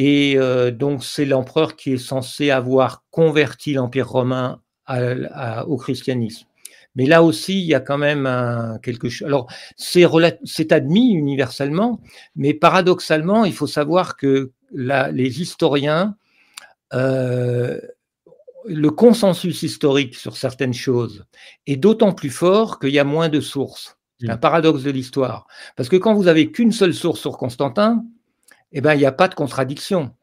Et 0.02 0.38
euh, 0.38 0.70
donc, 0.70 1.04
c'est 1.04 1.26
l'empereur 1.26 1.76
qui 1.76 1.92
est 1.92 1.98
censé 1.98 2.48
avoir 2.48 3.04
converti 3.10 3.74
l'Empire 3.74 4.08
romain 4.08 4.62
au 5.66 5.76
christianisme. 5.76 6.46
Mais 6.94 7.04
là 7.04 7.22
aussi, 7.22 7.60
il 7.60 7.66
y 7.66 7.74
a 7.74 7.80
quand 7.80 7.98
même 7.98 8.78
quelque 8.82 9.10
chose. 9.10 9.26
Alors, 9.26 9.52
c'est 9.76 10.72
admis 10.72 11.12
universellement, 11.12 12.00
mais 12.34 12.54
paradoxalement, 12.54 13.44
il 13.44 13.52
faut 13.52 13.66
savoir 13.66 14.16
que 14.16 14.52
les 14.72 15.42
historiens, 15.42 16.16
euh, 16.94 17.78
le 18.64 18.90
consensus 18.90 19.62
historique 19.62 20.14
sur 20.14 20.38
certaines 20.38 20.72
choses 20.72 21.26
est 21.66 21.76
d'autant 21.76 22.12
plus 22.12 22.30
fort 22.30 22.78
qu'il 22.78 22.90
y 22.90 22.98
a 22.98 23.04
moins 23.04 23.28
de 23.28 23.42
sources. 23.42 23.98
C'est 24.18 24.30
un 24.30 24.36
mmh. 24.36 24.40
paradoxe 24.40 24.82
de 24.82 24.90
l'histoire. 24.90 25.46
Parce 25.76 25.90
que 25.90 25.96
quand 25.96 26.14
vous 26.14 26.26
avez 26.26 26.50
qu'une 26.50 26.72
seule 26.72 26.94
source 26.94 27.20
sur 27.20 27.36
Constantin, 27.36 28.02
eh 28.72 28.80
ben, 28.80 28.94
il 28.94 28.98
n'y 28.98 29.06
a 29.06 29.12
pas 29.12 29.28
de 29.28 29.34
contradiction. 29.34 30.14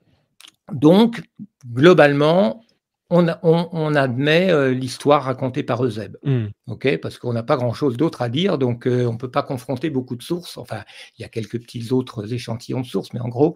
Donc, 0.71 1.21
globalement, 1.65 2.61
on, 3.09 3.95
admet 3.95 4.51
euh, 4.51 4.73
l'histoire 4.73 5.23
racontée 5.23 5.63
par 5.63 5.83
Eusèbe, 5.83 6.17
hmm. 6.23 6.47
ok 6.67 6.97
parce 6.97 7.17
qu'on 7.17 7.33
n'a 7.33 7.43
pas 7.43 7.55
grand-chose 7.55 7.95
d'autre 7.95 8.21
à 8.21 8.29
dire, 8.29 8.57
donc 8.57 8.85
euh, 8.85 9.05
on 9.05 9.13
ne 9.13 9.17
peut 9.17 9.31
pas 9.31 9.43
confronter 9.43 9.89
beaucoup 9.89 10.15
de 10.15 10.23
sources. 10.23 10.57
Enfin, 10.57 10.83
il 11.17 11.21
y 11.21 11.25
a 11.25 11.29
quelques 11.29 11.59
petits 11.61 11.91
autres 11.91 12.33
échantillons 12.33 12.81
de 12.81 12.85
sources, 12.85 13.13
mais 13.13 13.21
en 13.21 13.29
gros, 13.29 13.55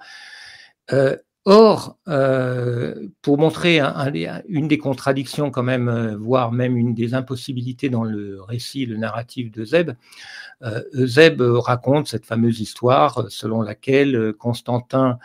euh, 0.94 1.18
Or, 1.46 1.98
pour 3.24 3.40
montrer 3.40 3.80
une 4.48 4.68
des 4.68 4.78
contradictions 4.78 5.50
quand 5.50 5.64
même, 5.64 6.16
voire 6.20 6.52
même 6.52 6.78
une 6.78 6.94
des 6.94 7.16
impossibilités 7.16 7.90
dans 7.90 8.04
le 8.04 8.44
récit, 8.44 8.86
le 8.86 8.96
narratif 8.96 9.52
de 9.52 9.66
Zeb, 10.94 11.42
euh, 11.42 11.60
raconte 11.60 12.08
cette 12.08 12.26
fameuse 12.26 12.60
histoire 12.60 13.26
selon 13.30 13.62
laquelle 13.62 14.34
Constantin 14.38 15.18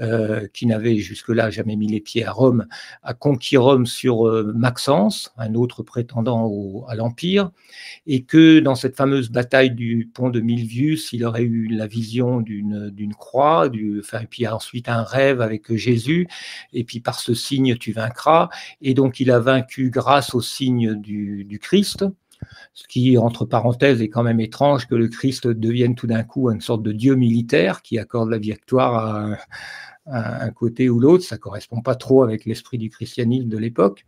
euh, 0.00 0.48
qui 0.54 0.64
n'avait 0.64 0.96
jusque-là 0.96 1.50
jamais 1.50 1.76
mis 1.76 1.86
les 1.86 2.00
pieds 2.00 2.24
à 2.24 2.32
Rome, 2.32 2.66
a 3.02 3.12
conquis 3.12 3.58
Rome 3.58 3.84
sur 3.84 4.26
euh, 4.26 4.50
Maxence, 4.56 5.34
un 5.36 5.54
autre 5.54 5.82
prétendant 5.82 6.86
à 6.88 6.94
l'Empire, 6.94 7.50
et 8.06 8.24
que 8.24 8.60
dans 8.60 8.74
cette 8.74 8.96
fameuse 8.96 9.30
bataille 9.30 9.70
du 9.70 10.10
pont 10.14 10.30
de 10.30 10.40
Milvius, 10.40 11.12
il 11.12 11.26
aurait 11.26 11.42
eu 11.42 11.68
la 11.68 11.86
vision 11.86 12.40
d'une 12.40 13.14
croix, 13.14 13.68
du, 13.68 14.00
enfin, 14.00 14.20
et 14.20 14.26
puis 14.26 14.48
ensuite 14.48 14.88
un 14.88 15.02
rêve 15.02 15.42
avec 15.42 15.74
Jésus, 15.76 16.26
et 16.72 16.84
puis 16.84 17.00
par 17.00 17.20
ce 17.20 17.34
signe 17.34 17.76
tu 17.76 17.92
vaincras, 17.92 18.48
et 18.80 18.94
donc 18.94 19.20
il 19.20 19.30
a 19.30 19.40
vaincu 19.40 19.90
grâce 19.90 20.34
au 20.34 20.40
signe 20.40 20.94
du, 20.94 21.44
du 21.44 21.58
Christ. 21.58 22.06
Ce 22.74 22.86
qui, 22.86 23.18
entre 23.18 23.44
parenthèses, 23.44 24.02
est 24.02 24.08
quand 24.08 24.22
même 24.22 24.40
étrange 24.40 24.86
que 24.86 24.94
le 24.94 25.08
Christ 25.08 25.46
devienne 25.46 25.94
tout 25.94 26.06
d'un 26.06 26.22
coup 26.22 26.50
une 26.50 26.60
sorte 26.60 26.82
de 26.82 26.92
dieu 26.92 27.14
militaire 27.14 27.82
qui 27.82 27.98
accorde 27.98 28.30
la 28.30 28.38
victoire 28.38 29.36
à, 30.06 30.44
un 30.44 30.50
côté 30.50 30.88
ou 30.90 30.98
l'autre. 30.98 31.24
Ça 31.24 31.38
correspond 31.38 31.80
pas 31.80 31.94
trop 31.94 32.22
avec 32.22 32.44
l'esprit 32.44 32.78
du 32.78 32.90
christianisme 32.90 33.48
de 33.48 33.58
l'époque. 33.58 34.04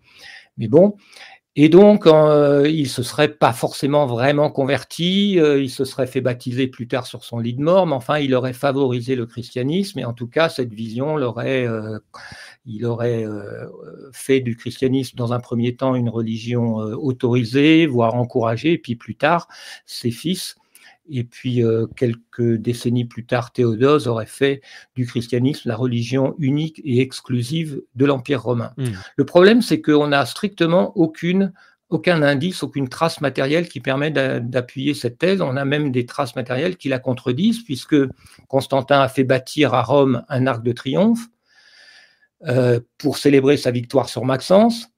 Mais 0.57 0.69
bon. 0.69 0.97
Et 1.57 1.69
donc, 1.69 2.09
euh, 2.09 2.69
il 2.69 2.89
se 2.89 3.05
serait 3.05 3.29
pas 3.29 3.53
forcément 3.53 4.07
vraiment 4.07 4.51
converti, 4.51 5.39
euh, 5.39 5.63
il 5.63 5.71
se 5.71 5.85
serait 5.85 6.09
fait 6.09 6.21
baptiser 6.21 6.67
plus 6.67 6.89
tard 6.89 7.07
sur 7.07 7.23
son 7.23 7.39
lit 7.39 7.55
de 7.55 7.63
mort, 7.63 7.87
mais 7.87 7.95
enfin, 7.95 8.19
il 8.19 8.35
aurait 8.35 8.53
favorisé 8.53 9.15
le 9.15 9.25
christianisme, 9.25 10.01
et 10.01 10.05
en 10.05 10.13
tout 10.13 10.27
cas, 10.27 10.49
cette 10.49 10.73
vision 10.75 11.17
l'aurait, 11.17 11.65
euh, 11.65 12.01
il 12.67 12.87
aurait 12.87 13.25
euh, 13.25 13.67
fait 14.13 14.41
du 14.41 14.57
christianisme 14.57 15.17
dans 15.17 15.33
un 15.33 15.41
premier 15.41 15.77
temps 15.77 15.95
une 15.95 16.09
religion 16.09 16.77
autorisée, 16.77 17.87
voire 17.87 18.15
encouragée, 18.15 18.73
et 18.73 18.79
puis 18.79 18.97
plus 18.97 19.17
tard, 19.17 19.49
ses 19.87 20.11
fils 20.11 20.57
et 21.11 21.25
puis, 21.25 21.63
euh, 21.63 21.87
quelques 21.97 22.55
décennies 22.57 23.05
plus 23.05 23.27
tard, 23.27 23.53
Théodose 23.53 24.09
aurait 24.09 24.27
fait 24.27 24.63
du 24.95 25.07
christianisme 25.07 25.69
la 25.69 25.77
religion 25.77 26.35
unique 26.39 26.81
et 26.85 27.01
exclusive 27.01 27.83
de 27.95 28.07
l'Empire 28.07 28.43
romain. 28.43 28.73
Hmm. 28.79 28.93
Le 29.17 29.25
problème, 29.25 29.61
c'est 29.61 29.83
qu'on 29.83 30.09
n'a 30.09 30.25
strictement 30.25 30.97
aucune, 30.97 31.53
aucun 31.91 32.23
indice, 32.23 32.63
aucune 32.63 32.89
trace 32.89 33.21
matérielle 33.21 33.69
qui 33.69 33.81
permet 33.81 34.11
d'appuyer 34.11 34.95
cette 34.95 35.19
thèse. 35.19 35.43
On 35.43 35.57
a 35.57 35.65
même 35.67 35.93
des 35.93 36.07
traces 36.07 36.37
matérielles 36.37 36.77
qui 36.77 36.89
la 36.89 36.99
contredisent, 36.99 37.63
puisque 37.63 37.97
Constantin 38.49 39.01
a 39.01 39.09
fait 39.09 39.25
bâtir 39.25 39.75
à 39.75 39.83
Rome 39.83 40.25
un 40.31 40.47
arc 40.47 40.63
de 40.63 40.73
triomphe 40.73 41.29
euh, 42.47 42.81
pour 42.99 43.17
célébrer 43.19 43.57
sa 43.57 43.71
victoire 43.71 44.09
sur 44.09 44.25
Maxence. 44.25 44.89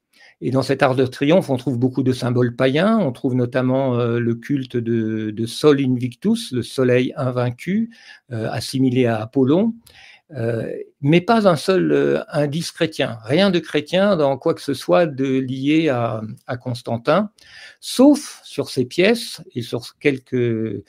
Et 0.41 0.51
dans 0.51 0.63
cet 0.63 0.83
art 0.83 0.97
de 0.97 1.07
triomphe, 1.07 1.49
on 1.49 1.57
trouve 1.57 1.79
beaucoup 1.79 2.03
de 2.03 2.13
symboles 2.13 2.57
païens. 2.57 2.99
On 2.99 3.13
trouve 3.13 3.35
notamment 3.35 3.99
euh, 3.99 4.19
le 4.19 4.35
culte 4.35 4.77
de, 4.77 5.47
Sol 5.47 5.81
Invictus, 5.81 6.53
le 6.53 6.63
soleil 6.63 7.13
invaincu, 7.17 7.91
euh, 8.33 8.51
assimilé 8.51 9.07
à 9.07 9.23
Apollon. 9.23 9.75
Mais 11.01 11.21
pas 11.21 11.47
un 11.47 11.55
seul 11.55 12.25
indice 12.31 12.73
chrétien, 12.73 13.19
rien 13.23 13.51
de 13.51 13.61
chrétien 13.61 14.17
dans 14.17 14.37
quoi 14.37 14.55
que 14.55 14.61
ce 14.61 14.75
soit 14.75 15.07
de 15.07 15.39
lié 15.39 15.89
à, 15.89 16.21
Constantin, 16.61 17.31
sauf 17.79 18.41
sur 18.43 18.69
ces 18.69 18.87
pièces 18.87 19.41
et 19.55 19.63
sur 19.63 19.97
quelques 20.01 20.83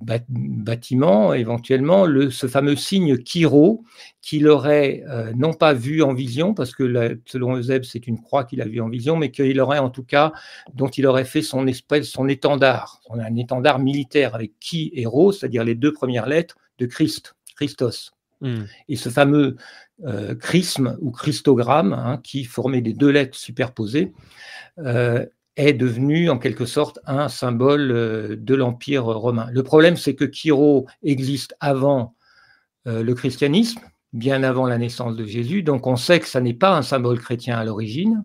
bâtiment, 0.00 1.34
éventuellement, 1.34 2.06
le, 2.06 2.30
ce 2.30 2.46
fameux 2.46 2.76
signe 2.76 3.18
Kiro, 3.18 3.84
qu'il 4.22 4.48
aurait 4.48 5.04
euh, 5.08 5.32
non 5.36 5.52
pas 5.52 5.72
vu 5.72 6.02
en 6.02 6.14
vision, 6.14 6.54
parce 6.54 6.74
que 6.74 7.18
selon 7.26 7.56
Eusèbe, 7.56 7.84
c'est 7.84 8.06
une 8.06 8.20
croix 8.20 8.44
qu'il 8.44 8.60
a 8.60 8.66
vue 8.66 8.80
en 8.80 8.88
vision, 8.88 9.16
mais 9.16 9.30
qu'il 9.30 9.60
aurait 9.60 9.78
en 9.78 9.90
tout 9.90 10.02
cas, 10.02 10.32
dont 10.74 10.88
il 10.88 11.06
aurait 11.06 11.24
fait 11.24 11.42
son 11.42 11.66
espèce, 11.66 12.08
son 12.08 12.28
étendard, 12.28 13.00
on 13.08 13.18
a 13.18 13.24
un 13.24 13.36
étendard 13.36 13.78
militaire 13.78 14.34
avec 14.34 14.52
qui 14.60 14.90
et 14.94 15.06
Ro, 15.06 15.32
c'est-à-dire 15.32 15.64
les 15.64 15.74
deux 15.74 15.92
premières 15.92 16.26
lettres 16.26 16.56
de 16.78 16.86
Christ, 16.86 17.34
Christos. 17.54 18.12
Hmm. 18.40 18.64
Et 18.88 18.96
ce 18.96 19.08
fameux 19.08 19.56
euh, 20.04 20.34
chrisme 20.34 20.98
ou 21.00 21.10
christogramme, 21.10 21.94
hein, 21.94 22.20
qui 22.22 22.44
formait 22.44 22.82
des 22.82 22.92
deux 22.92 23.10
lettres 23.10 23.38
superposées, 23.38 24.12
euh, 24.78 25.24
est 25.56 25.72
devenu 25.72 26.28
en 26.28 26.38
quelque 26.38 26.66
sorte 26.66 26.98
un 27.06 27.28
symbole 27.28 27.90
euh, 27.90 28.36
de 28.36 28.54
l'Empire 28.54 29.04
romain. 29.04 29.48
Le 29.52 29.62
problème, 29.62 29.96
c'est 29.96 30.14
que 30.14 30.24
Kiro 30.24 30.86
existe 31.02 31.56
avant 31.60 32.14
euh, 32.86 33.02
le 33.02 33.14
christianisme, 33.14 33.80
bien 34.12 34.42
avant 34.42 34.66
la 34.66 34.78
naissance 34.78 35.16
de 35.16 35.24
Jésus, 35.24 35.62
donc 35.62 35.86
on 35.86 35.96
sait 35.96 36.20
que 36.20 36.28
ça 36.28 36.40
n'est 36.40 36.54
pas 36.54 36.76
un 36.76 36.82
symbole 36.82 37.18
chrétien 37.18 37.58
à 37.58 37.64
l'origine. 37.64 38.24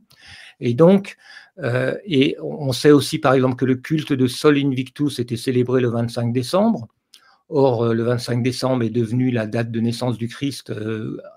Et 0.60 0.74
donc, 0.74 1.16
euh, 1.60 1.96
et 2.06 2.36
on 2.42 2.72
sait 2.72 2.92
aussi 2.92 3.18
par 3.18 3.34
exemple 3.34 3.56
que 3.56 3.66
le 3.66 3.76
culte 3.76 4.14
de 4.14 4.28
Sol 4.28 4.58
Invictus 4.58 5.20
était 5.20 5.38
célébré 5.38 5.82
le 5.82 5.90
25 5.90 6.34
décembre. 6.34 6.88
Or, 7.50 7.94
le 7.94 8.04
25 8.04 8.44
décembre 8.44 8.84
est 8.84 8.90
devenu 8.90 9.30
la 9.30 9.46
date 9.46 9.72
de 9.72 9.80
naissance 9.82 10.18
du 10.18 10.30
Christ 10.30 10.72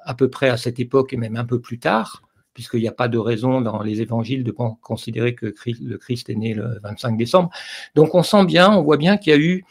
à 0.05 0.15
peu 0.15 0.31
près 0.31 0.49
à 0.49 0.57
cette 0.57 0.79
époque 0.79 1.13
et 1.13 1.17
même 1.17 1.35
un 1.35 1.45
peu 1.45 1.61
plus 1.61 1.81
tard 1.81 2.23
puisqu'il 2.55 2.81
n'y 2.81 2.89
a 2.89 2.93
pas 2.93 3.09
de 3.09 3.19
raison 3.19 3.61
dans 3.61 3.83
les 3.83 4.01
évangiles 4.01 4.45
de 4.45 4.53
considérer 4.53 5.35
que 5.35 5.53
le 5.81 5.99
Christ 5.99 6.31
est 6.31 6.37
né 6.37 6.55
le 6.55 6.79
25 6.83 7.17
décembre. 7.17 7.51
Donc 7.95 8.15
on 8.15 8.23
sent 8.23 8.45
bien, 8.47 8.71
on 8.73 8.83
voit 8.83 8.97
bien 8.97 9.17
qu'il 9.17 9.33
y 9.33 9.37
a 9.37 9.39
eu 9.39 9.65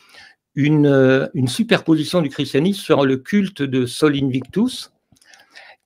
une, 0.55 0.85
euh, 0.85 1.27
une, 1.33 1.47
superposition 1.47 2.21
du 2.21 2.29
christianisme 2.29 2.81
sur 2.81 3.05
le 3.05 3.17
culte 3.17 3.63
de 3.63 3.85
Sol 3.85 4.15
Invictus, 4.15 4.91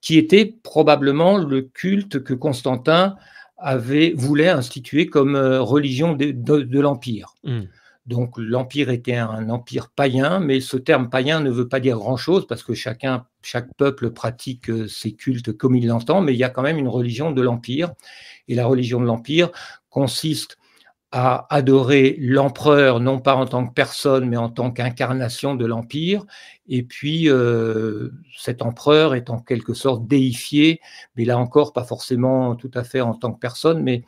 qui 0.02 0.18
était 0.18 0.58
probablement 0.64 1.38
le 1.38 1.62
culte 1.62 2.24
que 2.24 2.34
Constantin 2.34 3.16
avait 3.58 4.14
voulait 4.16 4.50
instituer 4.50 5.08
comme 5.08 5.36
euh, 5.36 5.62
religion 5.62 6.14
de, 6.14 6.32
de, 6.32 6.80
l'Empire. 6.80 7.36
Hmm. 7.44 7.64
Donc 8.06 8.36
l'empire 8.38 8.90
était 8.90 9.18
un 9.18 9.50
empire 9.50 9.90
païen, 9.90 10.40
mais 10.40 10.62
ce 10.62 10.78
terme 10.78 11.10
païen 11.10 11.42
ne 11.42 11.50
veut 11.50 11.68
pas 11.68 11.82
dire 11.82 11.98
grand-chose 11.98 12.48
parce 12.48 12.64
que 12.64 12.74
chacun, 12.74 13.26
chaque 13.48 13.74
peuple 13.78 14.12
pratique 14.12 14.70
euh, 14.70 14.90
ses 14.90 15.14
cultes 15.14 15.54
comme 15.54 15.76
il 15.78 15.88
l'entend, 15.88 16.20
mais 16.20 16.34
il 16.34 16.38
y 16.38 16.44
a 16.44 16.50
quand 16.50 16.64
même 16.64 16.78
une 16.78 16.90
religion 16.90 17.32
de 17.32 17.42
l'empire. 17.42 17.94
Et 18.50 18.56
la 18.56 18.66
religion 18.66 19.00
de 19.00 19.06
l'empire 19.06 19.52
consiste 19.90 20.58
à 21.14 21.48
adorer 21.56 22.18
l'empereur, 22.20 23.00
non 23.00 23.20
pas 23.20 23.36
en 23.36 23.46
tant 23.46 23.66
que 23.66 23.74
personne, 23.74 24.28
mais 24.28 24.36
en 24.36 24.50
tant 24.50 24.72
qu'incarnation 24.72 25.56
de 25.56 25.66
l'empire. 25.66 26.26
Et 26.68 26.84
puis, 26.84 27.30
euh, 27.30 28.10
cet 28.38 28.62
empereur 28.62 29.16
est 29.16 29.30
en 29.30 29.40
quelque 29.40 29.74
sorte 29.74 30.06
déifié, 30.06 30.82
mais 31.16 31.24
là 31.24 31.38
encore, 31.38 31.72
pas 31.72 31.86
forcément 31.86 32.58
tout 32.58 32.72
à 32.74 32.84
fait 32.84 33.00
en 33.00 33.14
tant 33.14 33.32
que 33.32 33.40
personne, 33.40 33.82
mais 33.82 34.04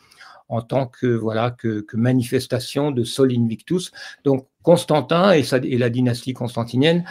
en 0.49 0.61
tant 0.61 0.85
que 0.85 1.07
voilà 1.07 1.51
que, 1.51 1.85
manifestation 1.93 2.91
de 2.91 3.05
Sol 3.05 3.31
Invictus. 3.31 3.93
Donc 4.25 4.47
Constantin 4.63 5.31
et, 5.31 5.45
et 5.63 5.77
la 5.77 5.89
dynastie 5.89 6.33
constantinienne, 6.33 7.05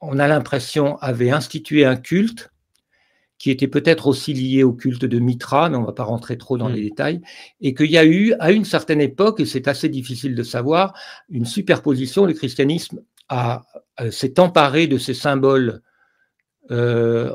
on 0.00 0.18
a 0.18 0.28
l'impression, 0.28 0.96
avait 0.98 1.30
institué 1.30 1.84
un 1.84 1.96
culte 1.96 2.50
qui 3.38 3.50
était 3.50 3.68
peut-être 3.68 4.06
aussi 4.06 4.34
lié 4.34 4.62
au 4.64 4.74
culte 4.74 5.06
de 5.06 5.18
Mitra, 5.18 5.70
mais 5.70 5.76
on 5.76 5.80
ne 5.80 5.86
va 5.86 5.92
pas 5.92 6.04
rentrer 6.04 6.36
trop 6.36 6.58
dans 6.58 6.68
mm. 6.68 6.74
les 6.74 6.82
détails, 6.82 7.20
et 7.62 7.72
qu'il 7.74 7.90
y 7.90 7.96
a 7.96 8.04
eu, 8.04 8.34
à 8.38 8.52
une 8.52 8.66
certaine 8.66 9.00
époque, 9.00 9.40
et 9.40 9.46
c'est 9.46 9.66
assez 9.66 9.88
difficile 9.88 10.34
de 10.34 10.42
savoir, 10.42 10.92
une 11.30 11.46
superposition. 11.46 12.26
Le 12.26 12.34
christianisme 12.34 13.00
a, 13.30 13.64
euh, 14.00 14.10
s'est 14.10 14.38
emparé 14.38 14.86
de 14.86 14.98
ces 14.98 15.14
symboles 15.14 15.80
euh, 16.70 17.34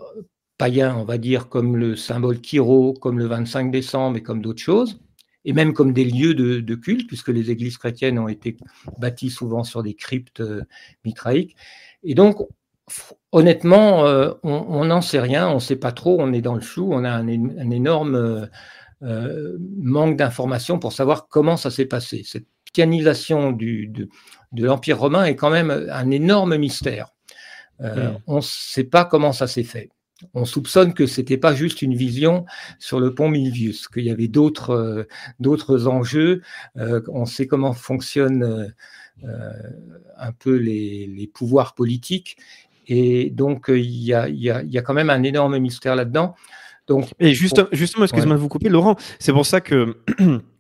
païens, 0.60 0.96
on 0.96 1.06
va 1.06 1.18
dire, 1.18 1.50
comme 1.50 1.76
le 1.76 1.96
symbole 1.96 2.40
Kiro, 2.40 2.94
comme 2.94 3.18
le 3.18 3.26
25 3.26 3.72
décembre 3.72 4.18
et 4.18 4.24
comme 4.24 4.44
d'autres 4.44 4.62
choses, 4.62 5.00
et 5.44 5.54
même 5.54 5.74
comme 5.74 5.92
des 5.92 6.06
lieux 6.06 6.34
de, 6.34 6.76
culte, 6.76 7.08
puisque 7.08 7.30
les 7.30 7.52
églises 7.52 7.78
chrétiennes 7.78 8.20
ont 8.20 8.28
été 8.28 8.58
bâties 9.00 9.30
souvent 9.30 9.64
sur 9.64 9.84
des 9.84 9.94
cryptes 9.94 10.42
euh, 10.42 10.62
mitraïques. 11.04 11.56
Et 12.06 12.14
donc, 12.14 12.38
honnêtement, 13.32 14.06
euh, 14.06 14.32
on 14.44 14.86
n'en 14.86 15.02
sait 15.02 15.20
rien, 15.20 15.50
on 15.50 15.56
ne 15.56 15.60
sait 15.60 15.76
pas 15.76 15.92
trop, 15.92 16.18
on 16.20 16.32
est 16.32 16.42
dans 16.42 16.56
le 16.56 16.62
flou, 16.62 16.90
on 16.94 17.04
a 17.04 17.10
un, 17.10 17.28
énorme 17.28 18.50
euh, 19.04 19.58
manque 19.78 20.18
d'informations 20.18 20.80
pour 20.80 20.94
savoir 20.94 21.28
comment 21.28 21.58
ça 21.58 21.72
s'est 21.72 21.86
passé. 21.86 22.24
Cette 22.26 22.46
pianisation 22.74 23.52
du, 23.52 23.88
de, 23.88 24.08
l'Empire 24.54 25.00
romain 25.00 25.26
est 25.26 25.36
quand 25.36 25.50
même 25.50 25.88
un 25.92 26.12
énorme 26.12 26.58
mystère. 26.58 27.10
Hmm. 27.80 28.14
On 28.28 28.38
ne 28.38 28.42
sait 28.42 28.86
pas 28.86 29.04
comment 29.04 29.34
ça 29.34 29.48
s'est 29.48 29.64
fait 29.64 29.90
on 30.34 30.46
soupçonne 30.46 30.94
que 30.94 31.08
c'était 31.08 31.38
pas 31.38 31.54
juste 31.54 31.82
une 31.82 31.96
vision 31.96 32.46
sur 32.80 33.00
le 33.00 33.14
pont 33.14 33.30
Milvius, 33.30 33.88
qu'il 33.88 34.06
y 34.06 34.12
avait 34.12 34.28
d'autres 34.28 35.08
euh, 35.40 35.88
enjeux. 35.88 36.42
Euh, 36.78 37.02
on 37.10 37.26
sait 37.26 37.48
comment 37.48 37.74
fonctionnent 37.74 38.44
euh, 38.44 38.68
un 39.24 40.32
peu 40.32 40.56
les, 40.56 41.30
pouvoirs 41.34 41.74
politiques, 41.74 42.38
et 42.88 43.30
donc 43.30 43.66
il 43.70 44.04
y 44.04 44.14
a, 44.14 44.30
y, 44.30 44.50
a, 44.50 44.64
y 44.64 44.78
a 44.78 44.82
quand 44.82 44.94
même 44.94 45.10
un 45.10 45.24
énorme 45.24 45.58
mystère 45.58 45.96
là-dedans. 45.96 46.36
Donc, 46.88 47.10
et 47.20 47.34
juste, 47.34 47.64
justement, 47.72 48.06
excusez-moi 48.06 48.36
de 48.36 48.42
vous 48.42 48.48
couper, 48.48 48.70
Laurent, 48.70 48.96
c'est 49.18 49.34
pour 49.34 49.46
ça 49.46 49.60
que 49.60 49.98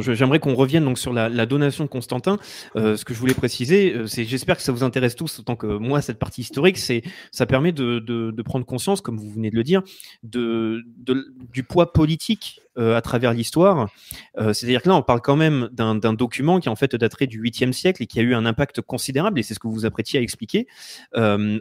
J'aimerais 0.00 0.38
qu'on 0.38 0.54
revienne 0.54 0.84
donc 0.84 0.98
sur 0.98 1.12
la, 1.12 1.46
donation 1.46 1.84
de 1.84 1.88
Constantin. 1.88 2.38
Euh, 2.76 2.96
ce 2.96 3.04
que 3.04 3.14
je 3.14 3.18
voulais 3.18 3.34
préciser, 3.34 3.94
euh, 3.94 4.06
c'est 4.06 4.24
j'espère 4.24 4.56
que 4.56 4.62
ça 4.62 4.72
vous 4.72 4.84
intéresse 4.84 5.16
tous 5.16 5.40
autant 5.40 5.56
que 5.56 5.66
moi 5.66 6.00
cette 6.00 6.18
partie 6.18 6.42
historique. 6.42 6.78
C'est 6.78 7.02
ça 7.32 7.46
permet 7.46 7.72
de, 7.72 8.42
prendre 8.44 8.64
conscience, 8.64 9.00
comme 9.00 9.18
vous 9.18 9.30
venez 9.30 9.50
de 9.50 9.56
le 9.56 9.64
dire, 9.64 9.82
du 10.22 11.62
poids 11.62 11.92
politique 11.92 12.60
euh, 12.78 12.96
à 12.96 13.02
travers 13.02 13.32
l'histoire. 13.32 13.88
C'est-à-dire 14.36 14.82
que 14.82 14.88
là, 14.88 14.96
on 14.96 15.02
parle 15.02 15.20
quand 15.20 15.36
même 15.36 15.68
d'un 15.72 16.12
document 16.12 16.60
qui 16.60 16.68
en 16.68 16.76
fait 16.76 16.94
daterait 16.94 17.26
du 17.26 17.42
8e 17.42 17.72
siècle 17.72 18.02
et 18.02 18.06
qui 18.06 18.18
a 18.20 18.22
eu 18.22 18.34
un 18.34 18.46
impact 18.46 18.80
considérable. 18.80 19.38
Et 19.38 19.42
c'est 19.42 19.54
ce 19.54 19.58
que 19.58 19.68
vous 19.68 19.86
apprêtiez 19.86 20.18
à 20.18 20.22
expliquer. 20.22 20.66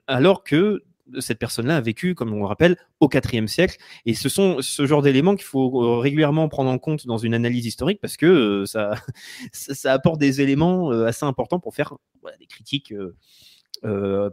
alors 0.07 0.43
que 0.43 0.83
cette 1.20 1.39
personne-là 1.39 1.78
a 1.78 1.82
vécu, 1.82 2.16
comme 2.16 2.34
on 2.34 2.39
le 2.39 2.45
rappelle, 2.45 2.78
au 2.99 3.10
IVe 3.12 3.47
siècle. 3.47 3.78
Et 4.05 4.14
ce 4.14 4.30
sont 4.30 4.62
ce 4.62 4.86
genre 4.86 5.01
d'éléments 5.01 5.36
qu'il 5.36 5.45
faut 5.45 5.84
euh, 5.84 5.97
régulièrement 5.97 6.47
prendre 6.49 6.70
en 6.70 6.78
compte 6.78 7.07
dans 7.07 7.18
une 7.18 7.34
analyse 7.34 7.66
historique 7.66 7.99
parce 8.01 8.18
que 8.18 8.26
euh, 8.26 8.66
ça, 8.66 8.91
ça, 9.51 9.93
apporte 9.93 10.20
des 10.20 10.41
éléments 10.41 10.91
euh, 10.91 11.05
assez 11.05 11.26
importants 11.26 11.60
pour 11.60 11.76
faire 11.76 11.95
des 12.39 12.45
critiques. 12.45 12.93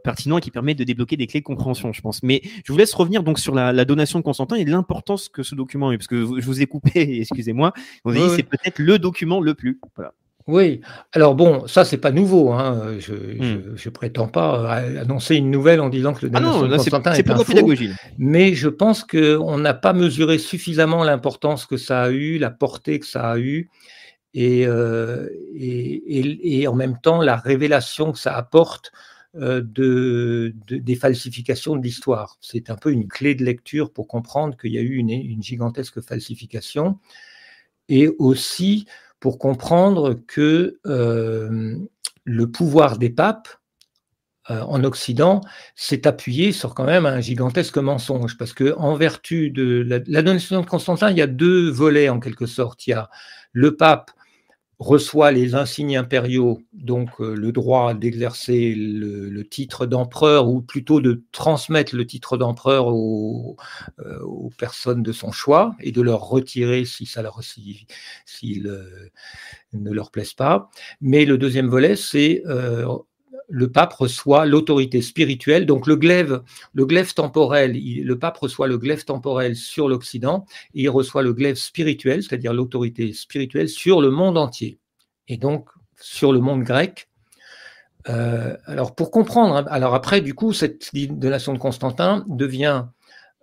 pertinents 0.03 0.39
et 0.39 0.41
qui 0.41 0.51
permettent 0.51 0.79
de 0.79 0.85
débloquer 0.85 1.17
des 1.17 1.29
clés 1.29 1.41
de 1.41 1.45
compréhension, 1.45 1.93
je 1.93 2.01
pense. 2.01 2.23
Mais 2.23 2.43
je 2.65 2.73
vous 2.73 2.79
laisse 2.79 2.93
revenir 2.95 3.23
donc 3.23 3.39
sur 3.39 3.55
la, 3.55 3.85
donation 3.85 4.19
de 4.19 4.25
Constantin 4.25 4.57
et 4.57 4.65
l'importance 4.65 5.29
que 5.29 5.43
ce 5.45 5.55
document 5.55 5.91
a 5.91 5.95
eu, 5.95 5.99
parce 5.99 6.09
que 6.09 6.17
je 6.17 6.47
vous 6.47 6.61
ai 6.63 6.67
coupé, 6.67 7.21
excusez-moi. 7.21 7.73
On 8.05 8.11
a 8.11 8.15
dit 8.15 8.35
c'est 8.35 8.43
peut-être 8.43 8.81
le 8.81 8.99
document 8.99 9.41
le 9.41 9.55
plus. 9.55 9.79
Voilà. 9.95 10.13
Oui, 10.47 10.81
alors 11.13 11.35
bon, 11.35 11.67
ça 11.67 11.85
c'est 11.85 11.99
pas 11.99 12.13
nouveau. 12.13 12.53
Hein. 12.53 12.99
Je, 13.01 13.15
je, 13.75 13.91
prétends 13.91 14.29
pas 14.29 14.75
annoncer 14.75 15.35
une 15.35 15.51
nouvelle 15.51 15.81
en 15.81 15.89
disant 15.89 16.15
que 16.15 16.25
le 16.25 16.33
ah 16.35 16.39
de 16.39 16.77
Constantin 16.77 17.15
est, 17.15 17.29
un 17.29 17.37
faux, 17.39 17.73
mais 18.17 18.55
je 18.55 18.69
pense 18.69 19.03
qu'on 19.03 19.59
n'a 19.59 19.75
pas 19.75 19.93
mesuré 19.93 20.39
suffisamment 20.39 21.03
l'importance 21.03 21.67
que 21.67 21.77
ça 21.77 22.03
a 22.03 22.11
eu, 22.11 22.39
la 22.39 22.51
portée 22.51 23.01
que 23.01 23.07
ça 23.07 23.29
a 23.29 23.39
eu, 23.39 23.71
et, 24.35 24.69
euh, 24.69 25.29
et, 25.57 26.61
et, 26.61 26.69
en 26.69 26.75
même 26.75 27.01
temps 27.01 27.21
la 27.21 27.37
révélation 27.37 28.13
que 28.13 28.19
ça 28.19 28.37
apporte 28.37 28.93
euh, 29.35 29.63
de, 29.65 30.55
des 30.69 30.95
falsifications 30.95 31.75
de 31.75 31.83
l'histoire. 31.83 32.37
C'est 32.41 32.71
un 32.71 32.77
peu 32.77 32.93
une 32.93 33.09
clé 33.09 33.35
de 33.35 33.45
lecture 33.45 33.93
pour 33.93 34.07
comprendre 34.07 34.57
qu'il 34.57 34.73
y 34.73 34.79
a 34.79 34.83
eu 34.83 34.95
une, 34.95 35.11
une 35.11 35.43
gigantesque 35.43 36.01
falsification, 36.01 37.01
et 37.89 38.09
aussi 38.19 38.87
pour 39.21 39.39
comprendre 39.39 40.15
que 40.27 40.79
euh, 40.87 41.77
le 42.25 42.51
pouvoir 42.51 42.99
des 42.99 43.11
papes 43.11 43.49
euh, 44.51 44.61
en 44.63 44.85
Occident 44.85 45.41
s'est 45.75 46.07
appuyé 46.07 46.53
sur 46.53 46.75
quand 46.75 46.85
même 46.85 47.07
un 47.07 47.21
gigantesque 47.21 47.79
mensonge, 47.79 48.39
parce 48.39 48.53
que 48.53 48.75
en 48.77 48.95
vertu 48.95 49.51
de 49.51 49.85
la, 49.87 49.99
la 50.07 50.23
donation 50.23 50.61
de 50.61 50.67
Constantin, 50.67 51.11
il 51.11 51.17
y 51.17 51.23
a 51.23 51.27
deux 51.27 51.71
volets 51.71 52.09
en 52.09 52.21
quelque 52.21 52.47
sorte. 52.47 52.87
Il 52.87 52.91
y 52.91 52.93
a 52.93 53.11
le 53.53 53.77
pape 53.77 54.11
reçoit 54.79 55.33
les 55.33 55.55
insignes 55.55 55.97
impériaux, 55.97 56.61
donc 56.73 57.09
euh, 57.21 57.35
le 57.35 57.51
droit 57.51 57.95
d'exercer 57.95 58.75
le, 58.77 59.43
titre 59.49 59.87
d'empereur, 59.87 60.49
ou 60.49 60.61
plutôt 60.61 61.01
de 61.01 61.23
transmettre 61.33 61.95
le 61.95 62.07
titre 62.07 62.37
d'empereur 62.37 62.89
aux, 62.89 63.57
euh, 64.01 64.21
aux, 64.21 64.51
personnes 64.51 65.03
de 65.03 65.13
son 65.13 65.33
choix 65.33 65.75
et 65.81 65.93
de 65.93 66.03
leur 66.03 66.21
retirer 66.21 66.85
si 66.85 67.07
ça 67.07 67.23
si, 67.47 68.63
ne 69.73 69.91
leur 69.91 70.11
plaise 70.11 70.35
pas. 70.35 70.71
Mais 71.01 71.25
le 71.25 71.39
deuxième 71.39 71.69
volet, 71.69 71.97
c'est 71.97 72.43
euh, 72.47 72.87
le 73.49 73.71
pape 73.71 73.93
reçoit 73.93 74.47
l'autorité 74.47 75.03
spirituelle, 75.03 75.67
donc 75.67 75.87
le 75.87 75.97
glaive, 75.97 76.43
le 76.75 76.87
glaive 76.87 77.15
temporel, 77.15 77.73
le 77.75 78.19
pape 78.19 78.39
reçoit 78.39 78.67
le 78.67 78.79
glaive 78.79 79.05
temporel 79.05 79.57
sur 79.57 79.89
l'Occident 79.89 80.45
et 80.75 80.83
il 80.83 80.89
reçoit 80.89 81.23
le 81.23 81.33
glaive 81.33 81.57
spirituel, 81.57 82.23
c'est-à-dire 82.23 82.53
l'autorité 82.53 83.13
spirituelle 83.13 83.69
sur 83.69 84.01
le 84.01 84.11
monde 84.11 84.37
entier 84.37 84.79
et 85.29 85.37
donc 85.37 85.69
sur 86.01 86.33
le 86.33 86.41
monde 86.41 86.63
grec. 86.63 87.09
Euh, 88.09 88.57
alors 88.67 88.95
pour 88.95 89.11
comprendre, 89.11 89.57
hein, 89.57 89.65
alors 89.69 89.95
après 89.95 90.21
du 90.21 90.35
coup 90.35 90.53
cette 90.53 90.91
donation 90.95 91.53
de 91.53 91.59
Constantin 91.59 92.25
devient 92.29 92.85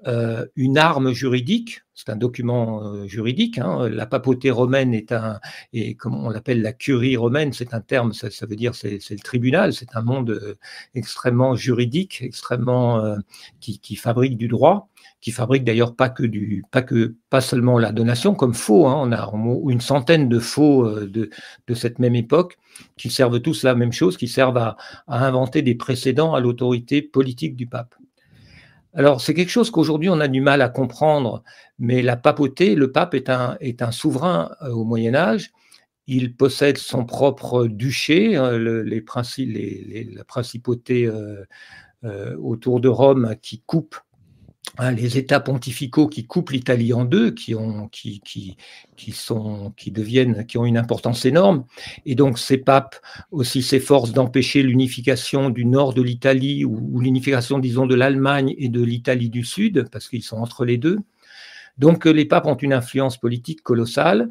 euh, 0.07 0.45
une 0.55 0.77
arme 0.77 1.11
juridique, 1.13 1.81
c'est 1.93 2.09
un 2.09 2.15
document 2.15 2.83
euh, 2.83 3.07
juridique. 3.07 3.57
Hein. 3.59 3.87
La 3.89 4.05
papauté 4.05 4.51
romaine 4.51 4.93
est 4.93 5.11
un, 5.11 5.39
et 5.71 5.95
comme 5.95 6.15
on 6.15 6.29
l'appelle 6.29 6.61
la 6.61 6.73
curie 6.73 7.15
romaine, 7.15 7.53
c'est 7.53 7.73
un 7.73 7.81
terme, 7.81 8.13
ça, 8.13 8.27
veut 8.45 8.55
dire 8.55 8.75
c'est, 8.75 8.99
le 9.09 9.19
tribunal, 9.19 9.73
c'est 9.73 9.95
un 9.95 10.01
monde 10.01 10.31
euh, 10.31 10.55
extrêmement 10.95 11.55
juridique, 11.55 12.21
extrêmement 12.21 13.15
qui, 13.59 13.95
fabrique 13.95 14.37
du 14.37 14.47
droit, 14.47 14.89
qui 15.21 15.31
fabrique 15.31 15.63
d'ailleurs 15.63 15.95
pas 15.95 16.09
que 16.09 16.23
du, 16.23 16.63
pas 16.71 16.81
que 16.81 17.15
pas 17.29 17.41
seulement 17.41 17.79
la 17.79 17.91
donation 17.91 18.35
comme 18.35 18.53
faux. 18.53 18.87
Hein. 18.87 18.95
On 19.07 19.11
a 19.11 19.71
une 19.71 19.81
centaine 19.81 20.27
de 20.29 20.39
faux 20.39 20.89
de, 20.99 21.29
cette 21.73 21.99
même 21.99 22.15
époque 22.15 22.57
qui 22.97 23.09
servent 23.09 23.39
tous 23.39 23.63
la 23.63 23.75
même 23.75 23.93
chose, 23.93 24.17
qui 24.17 24.27
servent 24.27 24.57
à 24.57 24.77
inventer 25.07 25.61
des 25.61 25.75
précédents 25.75 26.33
à 26.33 26.39
l'autorité 26.39 27.01
politique 27.01 27.55
du 27.55 27.67
pape. 27.67 27.95
Alors, 28.95 29.21
c'est 29.21 29.33
quelque 29.33 29.49
chose 29.49 29.71
qu'aujourd'hui 29.71 30.09
on 30.09 30.19
a 30.19 30.27
du 30.27 30.41
mal 30.41 30.61
à 30.61 30.69
comprendre, 30.69 31.43
mais 31.79 32.01
la 32.01 32.15
papauté, 32.15 32.75
le 32.75 32.91
pape 32.91 33.15
est 33.15 33.29
un, 33.29 33.57
est 33.59 33.81
un 33.81 33.91
souverain 33.91 34.51
euh, 34.61 34.69
au 34.69 34.83
Moyen 34.83 35.15
Âge. 35.15 35.51
Il 36.05 36.35
possède 36.35 36.77
son 36.77 37.05
propre 37.05 37.65
duché, 37.67 38.35
hein, 38.35 38.51
la 38.57 40.23
principauté 40.25 41.05
euh, 41.05 41.43
euh, 42.03 42.35
autour 42.37 42.81
de 42.81 42.89
Rome 42.89 43.35
qui 43.41 43.61
coupe 43.65 43.95
Hein, 44.79 44.91
les 44.91 45.19
États 45.19 45.39
pontificaux 45.39 46.07
qui 46.07 46.25
coupent 46.25 46.49
l'Italie 46.49 46.93
en 46.93 47.05
deux, 47.05 47.29
qui 47.29 47.53
ont, 47.53 47.87
qui, 47.89 48.21
qui, 48.21 48.57
qui 48.95 49.11
sont, 49.11 49.71
qui 49.77 49.91
deviennent, 49.91 50.47
qui 50.47 50.57
ont 50.57 50.65
une 50.65 50.77
importance 50.77 51.25
énorme, 51.25 51.65
et 52.07 52.15
donc 52.15 52.39
ces 52.39 52.57
papes 52.57 52.95
aussi 53.29 53.61
s'efforcent 53.61 54.13
d'empêcher 54.13 54.63
l'unification 54.63 55.51
du 55.51 55.65
nord 55.65 55.93
de 55.93 56.01
l'Italie 56.01 56.65
ou, 56.65 56.99
l'unification, 56.99 57.59
disons, 57.59 57.85
de 57.85 57.93
l'Allemagne 57.93 58.55
et 58.57 58.69
de 58.69 58.81
l'Italie 58.81 59.29
du 59.29 59.43
Sud, 59.43 59.89
parce 59.91 60.09
qu'ils 60.09 60.23
sont 60.23 60.37
entre 60.37 60.65
les 60.65 60.77
deux. 60.77 60.97
Donc 61.77 62.05
les 62.05 62.25
papes 62.25 62.47
ont 62.47 62.55
une 62.55 62.73
influence 62.73 63.17
politique 63.17 63.61
colossale. 63.61 64.29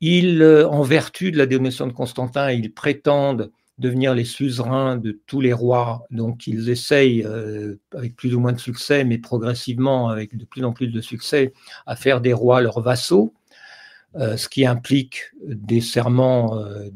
Ils, 0.00 0.42
euh, 0.42 0.68
en 0.68 0.82
vertu 0.82 1.32
de 1.32 1.38
la 1.38 1.46
donation 1.46 1.88
de 1.88 1.92
Constantin, 1.92 2.52
ils 2.52 2.72
prétendent 2.72 3.50
devenir 3.82 4.14
les 4.14 4.24
suzerains 4.24 4.96
de 4.96 5.20
tous 5.26 5.40
les 5.42 5.52
rois. 5.52 6.06
Donc 6.10 6.46
ils 6.46 6.70
essayent, 6.70 7.24
euh, 7.24 7.76
avec 7.94 8.16
plus 8.16 8.34
ou 8.34 8.40
moins 8.40 8.52
de 8.52 8.60
succès, 8.60 9.04
mais 9.04 9.18
progressivement, 9.18 10.08
avec 10.08 10.36
de 10.36 10.44
plus 10.46 10.64
en 10.64 10.72
plus 10.72 10.88
de 10.88 11.00
succès, 11.02 11.52
à 11.86 11.96
faire 11.96 12.22
des 12.22 12.32
rois 12.32 12.62
leurs 12.62 12.80
vassaux, 12.80 13.34
euh, 14.16 14.36
ce 14.36 14.48
qui 14.48 14.64
implique 14.64 15.32
des 15.44 15.80
serments 15.80 16.58
euh, 16.58 16.88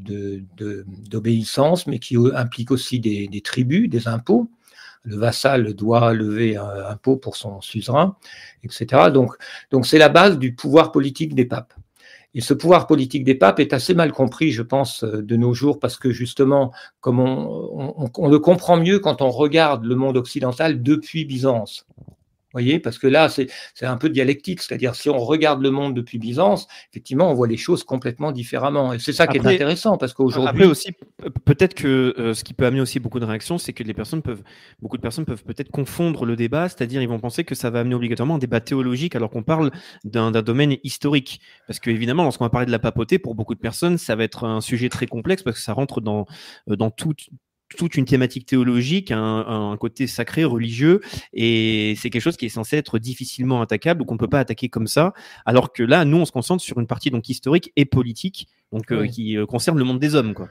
d'obéissance, 1.11 1.87
mais 1.87 1.99
qui 1.99 2.17
implique 2.35 2.71
aussi 2.71 3.01
des, 3.01 3.41
tribus, 3.43 3.91
des 3.91 4.09
impôts. 4.09 4.49
Le 5.03 5.17
vassal 5.17 5.75
doit 5.75 6.13
lever 6.15 6.57
un 6.57 6.87
impôt 6.91 7.17
pour 7.17 7.37
son 7.37 7.61
suzerain, 7.61 8.17
etc. 8.65 9.11
Donc 9.13 9.87
c'est 9.87 9.99
la 9.99 10.09
base 10.09 10.39
du 10.39 10.55
pouvoir 10.55 10.91
politique 10.91 11.35
des 11.35 11.45
papes. 11.45 11.75
Et 12.37 12.43
ce 12.43 12.53
pouvoir 12.53 12.87
politique 12.87 13.25
des 13.25 13.35
papes 13.35 13.61
est 13.61 13.73
assez 13.73 13.95
mal 13.95 14.13
compris, 14.13 14.53
je 14.53 14.63
pense, 14.63 15.03
euh, 15.03 15.23
de 15.23 15.37
nos 15.37 15.55
jours, 15.55 15.81
parce 15.81 15.97
que 15.97 16.11
justement, 16.11 16.71
comme 17.01 17.19
on, 17.19 18.11
on 18.15 18.29
le 18.29 18.39
comprend 18.39 18.77
mieux 18.77 18.99
quand 18.99 19.23
on 19.23 19.31
regarde 19.31 19.85
le 19.85 19.97
monde 19.97 20.19
occidental 20.19 20.83
depuis 20.83 21.25
Byzance 21.25 21.87
voyez, 22.57 22.79
parce 22.79 22.99
que 22.99 23.07
là, 23.07 23.29
c'est 23.29 23.49
un 23.83 23.97
peu 23.97 24.09
dialectique, 24.09 24.63
c'est-à-dire 24.63 24.95
si 24.95 25.11
on 25.11 25.19
regarde 25.19 25.63
le 25.63 25.71
monde 25.71 25.95
depuis 25.95 26.19
Byzance, 26.19 26.67
effectivement, 26.91 27.31
on 27.31 27.35
voit 27.35 27.47
les 27.47 27.57
choses 27.57 27.85
complètement 27.85 28.33
différemment. 28.33 28.93
Et 28.93 28.99
c'est 28.99 29.13
ça 29.13 29.27
qui 29.27 29.37
est 29.37 29.47
intéressant, 29.47 29.99
parce 29.99 30.15
qu'aujourd'hui. 30.15 30.49
Après 30.49 30.65
aussi, 30.65 30.93
peut-être 31.45 31.75
que 31.75 32.15
euh, 32.19 32.35
ce 32.35 32.45
qui 32.45 32.55
peut 32.55 32.67
amener 32.67 32.81
aussi 32.81 32.99
beaucoup 32.99 33.21
de 33.21 33.25
réactions, 33.25 33.59
c'est 33.59 33.73
que 33.73 33.83
les 33.83 33.95
personnes 33.95 34.23
peuvent, 34.23 34.43
beaucoup 34.81 34.97
de 34.97 35.03
personnes 35.03 35.27
peuvent 35.27 35.45
peut-être 35.45 35.71
confondre 35.71 36.25
le 36.25 36.35
débat, 36.35 36.69
c'est-à-dire 36.69 37.03
ils 37.03 37.09
vont 37.09 37.19
penser 37.19 37.45
que 37.45 37.55
ça 37.55 37.71
va 37.71 37.81
amener 37.81 37.95
obligatoirement 37.95 38.37
un 38.37 38.39
débat 38.39 38.61
théologique 38.61 39.15
alors 39.15 39.31
qu'on 39.31 39.43
parle 39.43 39.71
d'un 40.05 40.31
domaine 40.31 40.77
historique. 40.83 41.41
Parce 41.67 41.79
que 41.79 41.91
évidemment, 41.91 42.23
lorsqu'on 42.23 42.45
va 42.45 42.51
parler 42.51 42.67
de 42.67 42.73
la 42.73 42.79
papauté, 42.79 43.19
pour 43.19 43.35
beaucoup 43.35 43.55
de 43.55 43.61
personnes, 43.61 43.99
ça 43.99 44.17
va 44.17 44.25
être 44.25 44.45
un 44.45 44.61
sujet 44.61 44.89
très 44.89 45.07
complexe 45.07 45.43
parce 45.43 45.57
que 45.57 45.63
ça 45.63 45.73
rentre 45.75 46.01
dans, 46.01 46.27
euh, 46.71 46.77
dans 46.77 46.91
tout, 46.91 47.15
toute 47.77 47.97
une 47.97 48.05
thématique 48.05 48.47
théologique, 48.47 49.11
un, 49.11 49.71
un 49.73 49.77
côté 49.77 50.07
sacré, 50.07 50.45
religieux, 50.45 51.01
et 51.33 51.95
c'est 51.99 52.11
quelque 52.11 52.23
chose 52.23 52.37
qui 52.37 52.47
est 52.47 52.51
censé 52.51 52.77
être 52.77 52.99
difficilement 52.99 53.61
attaquable 53.61 54.03
ou 54.03 54.05
qu'on 54.05 54.15
ne 54.15 54.19
peut 54.19 54.29
pas 54.29 54.41
attaquer 54.41 54.69
comme 54.69 54.87
ça. 54.87 55.15
Alors 55.45 55.73
que 55.73 55.83
là, 55.83 56.05
nous, 56.05 56.19
on 56.19 56.25
se 56.25 56.33
concentre 56.33 56.63
sur 56.63 56.79
une 56.79 56.87
partie 56.87 57.11
donc 57.11 57.29
historique 57.29 57.73
et 57.77 57.85
politique, 57.85 58.49
donc 58.73 58.93
euh, 58.93 59.07
qui 59.07 59.37
euh, 59.37 59.47
concerne 59.47 59.79
le 59.79 59.85
monde 59.85 59.99
des 59.99 60.15
hommes, 60.15 60.35
quoi. 60.35 60.49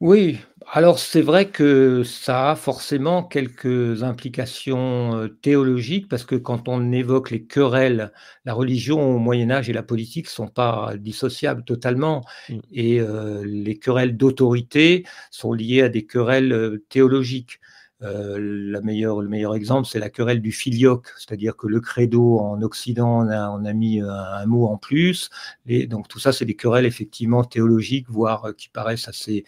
Oui, 0.00 0.38
alors 0.66 0.98
c'est 0.98 1.22
vrai 1.22 1.50
que 1.50 2.04
ça 2.04 2.52
a 2.52 2.56
forcément 2.56 3.24
quelques 3.24 4.02
implications 4.02 5.16
euh, 5.16 5.28
théologiques 5.28 6.08
parce 6.08 6.24
que 6.24 6.36
quand 6.36 6.68
on 6.68 6.92
évoque 6.92 7.30
les 7.30 7.44
querelles, 7.44 8.12
la 8.44 8.54
religion 8.54 9.16
au 9.16 9.18
Moyen 9.18 9.50
Âge 9.50 9.68
et 9.70 9.72
la 9.72 9.82
politique 9.82 10.28
sont 10.28 10.48
pas 10.48 10.92
dissociables 10.98 11.64
totalement 11.64 12.24
mm. 12.48 12.58
et 12.72 13.00
euh, 13.00 13.42
les 13.44 13.78
querelles 13.78 14.16
d'autorité 14.16 15.04
sont 15.30 15.52
liées 15.52 15.82
à 15.82 15.88
des 15.88 16.04
querelles 16.06 16.52
euh, 16.52 16.84
théologiques. 16.88 17.60
Euh, 18.02 18.38
la 18.40 18.80
meilleure, 18.80 19.20
le 19.20 19.28
meilleur 19.28 19.54
exemple, 19.54 19.86
c'est 19.86 19.98
la 19.98 20.08
querelle 20.08 20.40
du 20.40 20.52
filioque, 20.52 21.08
c'est-à-dire 21.18 21.56
que 21.56 21.66
le 21.66 21.80
credo 21.80 22.38
en 22.38 22.62
Occident, 22.62 23.26
on 23.28 23.64
a, 23.64 23.72
mis 23.72 24.00
un, 24.00 24.08
un, 24.08 24.46
mot 24.46 24.66
en 24.66 24.78
plus. 24.78 25.28
Et 25.66 25.86
donc 25.86 26.08
tout 26.08 26.18
ça, 26.18 26.32
c'est 26.32 26.46
des 26.46 26.56
querelles 26.56 26.86
effectivement 26.86 27.44
théologiques, 27.44 28.08
voire 28.08 28.54
qui 28.56 28.68
paraissent 28.68 29.08
assez 29.08 29.44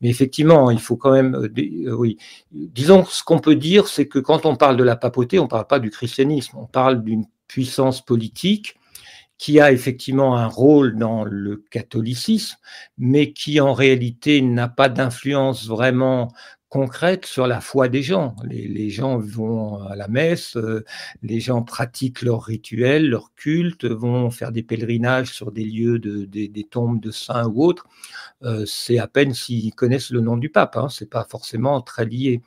mais 0.00 0.08
effectivement, 0.08 0.70
il 0.70 0.80
faut 0.80 0.96
quand 0.96 1.12
même, 1.12 1.34
euh, 1.34 1.48
euh, 1.58 1.94
oui, 1.94 2.16
disons 2.52 3.04
ce 3.04 3.22
qu'on 3.22 3.38
peut 3.38 3.56
dire, 3.56 3.86
c'est 3.88 4.08
que 4.08 4.18
quand 4.18 4.46
on 4.46 4.56
parle 4.56 4.76
de 4.76 4.84
la 4.84 4.96
papauté, 4.96 5.38
on 5.38 5.44
ne 5.44 5.48
parle 5.48 5.66
pas 5.66 5.78
du 5.78 5.90
christianisme, 5.90 6.56
on 6.58 6.66
parle 6.66 7.02
d'une 7.04 7.26
puissance 7.48 8.04
politique 8.04 8.76
qui 9.36 9.60
a 9.60 9.72
effectivement 9.72 10.36
un 10.36 10.46
rôle 10.46 10.96
dans 10.96 11.24
le 11.24 11.64
catholicisme, 11.70 12.56
mais 12.98 13.32
qui 13.32 13.60
en 13.60 13.72
réalité 13.72 14.42
n'a 14.42 14.68
pas 14.68 14.88
d'influence 14.88 15.66
vraiment 15.66 16.32
concrète 16.70 17.26
sur 17.26 17.48
la 17.48 17.60
foi 17.60 17.88
des 17.88 18.02
gens. 18.02 18.36
Les, 18.44 18.90
gens 18.90 19.18
vont 19.18 19.82
à 19.82 19.96
la 19.96 20.06
messe, 20.06 20.56
euh, 20.56 20.84
les 21.22 21.40
gens 21.40 21.62
pratiquent 21.62 22.22
leurs 22.22 22.44
rituels, 22.44 23.08
leurs 23.08 23.34
cultes, 23.34 23.84
vont 23.84 24.30
faire 24.30 24.52
des 24.52 24.62
pèlerinages 24.62 25.32
sur 25.34 25.50
des 25.50 25.64
lieux 25.64 25.98
de, 25.98 26.24
des 26.24 26.64
tombes 26.64 27.00
de 27.00 27.10
saints 27.10 27.46
ou 27.46 27.64
autres. 27.64 27.86
Euh, 28.44 28.64
c'est 28.66 28.98
à 28.98 29.08
peine 29.08 29.34
s'ils 29.34 29.74
connaissent 29.74 30.10
le 30.10 30.20
nom 30.20 30.36
du 30.36 30.48
pape, 30.48 30.76
hein, 30.76 30.88
c'est 30.88 31.10
pas 31.10 31.26
forcément 31.28 31.82
très 31.82 32.06
lié. 32.06 32.40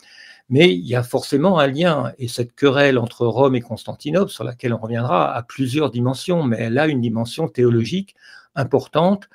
Mais 0.49 0.73
il 0.73 0.87
y 0.87 0.95
a 0.95 1.03
forcément 1.03 1.59
un 1.59 1.67
lien, 1.67 2.13
et 2.17 2.29
cette 2.29 2.55
querelle 2.55 2.97
entre 2.97 3.27
Rome 3.27 3.55
et 3.55 3.61
Constantinople, 3.61 4.31
sur 4.31 4.45
laquelle 4.45 4.73
on 4.73 4.77
reviendra, 4.79 5.33
a 5.33 5.43
plusieurs 5.43 5.91
dimensions, 5.91 6.43
mais 6.43 6.57
elle 6.59 6.77
a 6.77 6.87
une 6.87 7.01
dimension 7.01 7.47
théologique 7.49 8.15
importante 8.55 9.29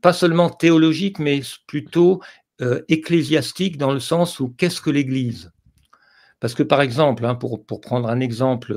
pas 0.00 0.12
seulement 0.12 0.50
théologique, 0.50 1.18
mais 1.18 1.42
plutôt 1.66 2.20
ecclésiastique 2.88 3.76
dans 3.76 3.92
le 3.92 4.00
sens 4.00 4.38
où 4.38 4.50
qu'est-ce 4.50 4.80
que 4.80 4.90
l'Église? 4.90 5.52
Parce 6.38 6.54
que 6.54 6.62
par 6.62 6.80
exemple, 6.80 7.24
hein, 7.24 7.34
pour, 7.34 7.64
prendre 7.64 8.08
un 8.08 8.20
exemple 8.20 8.76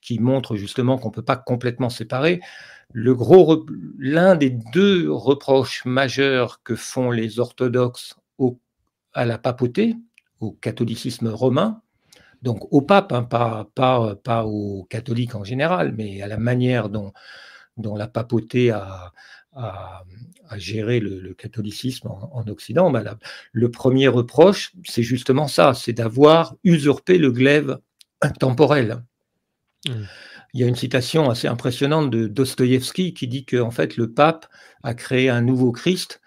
qui 0.00 0.18
montre 0.18 0.56
justement 0.56 0.98
qu'on 0.98 1.08
ne 1.08 1.14
peut 1.14 1.22
pas 1.22 1.36
complètement 1.36 1.90
séparer, 1.90 2.40
le 2.92 3.14
gros, 3.14 3.66
l'un 3.98 4.36
des 4.36 4.50
deux 4.50 5.10
reproches 5.10 5.84
majeurs 5.84 6.62
que 6.62 6.74
font 6.74 7.10
les 7.10 7.38
orthodoxes 7.38 8.16
à 9.12 9.24
la 9.24 9.38
papauté, 9.38 9.96
au 10.40 10.52
catholicisme 10.52 11.28
romain, 11.28 11.82
donc 12.42 12.72
au 12.72 12.80
pape, 12.80 13.12
hein, 13.12 13.22
pas, 13.22 13.68
pas, 13.74 14.14
pas 14.16 14.46
aux 14.46 14.84
catholiques 14.84 15.34
en 15.34 15.44
général, 15.44 15.94
mais 15.96 16.22
à 16.22 16.28
la 16.28 16.38
manière 16.38 16.88
dont, 16.88 17.12
dont 17.76 17.96
la 17.96 18.08
papauté 18.08 18.70
a, 18.70 19.12
a, 19.52 20.04
géré 20.56 21.00
le, 21.00 21.34
catholicisme 21.34 22.08
en, 22.08 22.44
Occident, 22.48 22.90
bah, 22.90 23.18
le 23.52 23.70
premier 23.70 24.08
reproche, 24.08 24.72
c'est 24.84 25.02
justement 25.02 25.48
ça, 25.48 25.74
c'est 25.74 25.92
d'avoir 25.92 26.56
usurpé 26.64 27.18
le 27.18 27.30
glaive 27.32 27.78
temporel. 28.38 29.02
Mmh. 29.86 29.92
Il 30.52 30.60
y 30.60 30.64
a 30.64 30.66
une 30.66 30.76
citation 30.76 31.30
assez 31.30 31.46
impressionnante 31.46 32.10
de 32.10 32.26
Dostoïevski 32.26 33.14
qui 33.14 33.28
dit 33.28 33.44
que 33.44 33.56
en 33.56 33.70
fait 33.70 33.96
le 33.96 34.12
pape 34.12 34.46
a 34.82 34.94
créé 34.94 35.28
un 35.28 35.42
nouveau 35.42 35.70
Christ 35.70 36.19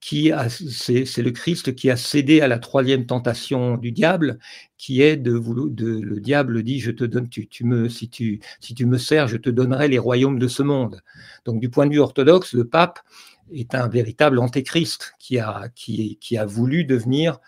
qui 0.00 0.32
c'est, 0.48 1.22
le 1.22 1.30
Christ 1.30 1.74
qui 1.74 1.90
a 1.90 1.96
cédé 1.96 2.40
à 2.40 2.48
la 2.48 2.58
troisième 2.58 3.04
tentation 3.04 3.76
du 3.76 3.92
diable, 3.92 4.38
qui 4.78 5.02
est 5.02 5.16
de, 5.16 5.38
de 5.68 6.00
le 6.00 6.20
diable 6.20 6.62
dit 6.62 6.80
je 6.80 6.90
te 6.90 7.04
donne, 7.04 7.28
si 7.30 8.08
tu, 8.08 8.40
me 8.86 8.98
sers, 8.98 9.28
je 9.28 9.36
te 9.36 9.50
donnerai 9.50 9.88
les 9.88 9.98
royaumes 9.98 10.38
de 10.38 10.48
ce 10.48 10.62
monde. 10.62 11.02
Donc 11.44 11.60
du 11.60 11.68
point 11.68 11.86
de 11.86 11.92
vue 11.92 12.00
orthodoxe, 12.00 12.54
le 12.54 12.64
pape 12.64 13.00
est 13.52 13.74
un 13.74 13.88
véritable 13.88 14.38
antéchrist 14.38 15.14
qui 15.18 15.38
a, 15.38 15.66
voulu 16.46 16.84
devenir 16.84 17.38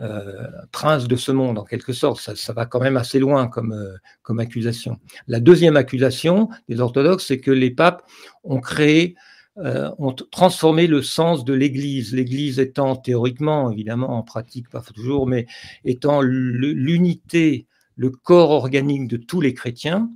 euh, 0.00 0.48
prince 0.70 1.08
de 1.08 1.16
ce 1.16 1.32
monde, 1.32 1.58
en 1.58 1.64
quelque 1.64 1.94
sorte. 1.94 2.20
Ça, 2.20 2.52
va 2.52 2.66
quand 2.66 2.80
même 2.80 2.98
assez 2.98 3.20
loin 3.20 3.50
euh, 3.56 3.96
comme 4.22 4.40
accusation. 4.40 4.98
La 5.28 5.40
deuxième 5.40 5.76
accusation 5.76 6.50
des 6.68 6.80
orthodoxes, 6.80 7.26
c'est 7.26 7.40
que 7.40 7.50
les 7.50 7.70
papes 7.70 8.02
ont 8.44 8.60
créé 8.60 9.14
euh, 9.58 9.90
ont 9.98 10.14
transformé 10.14 10.86
le 10.86 11.02
sens 11.02 11.44
de 11.44 11.52
l'Église. 11.52 12.14
L'Église 12.14 12.58
étant 12.58 12.96
théoriquement, 12.96 13.70
évidemment, 13.70 14.16
en 14.16 14.22
pratique 14.22 14.70
pas 14.70 14.80
toujours, 14.80 15.26
mais 15.26 15.46
étant 15.84 16.22
l'unité, 16.22 17.66
le 17.96 18.08
corps 18.10 18.50
organique 18.50 19.08
de 19.08 19.18
tous 19.18 19.42
les 19.42 19.52
chrétiens. 19.52 20.10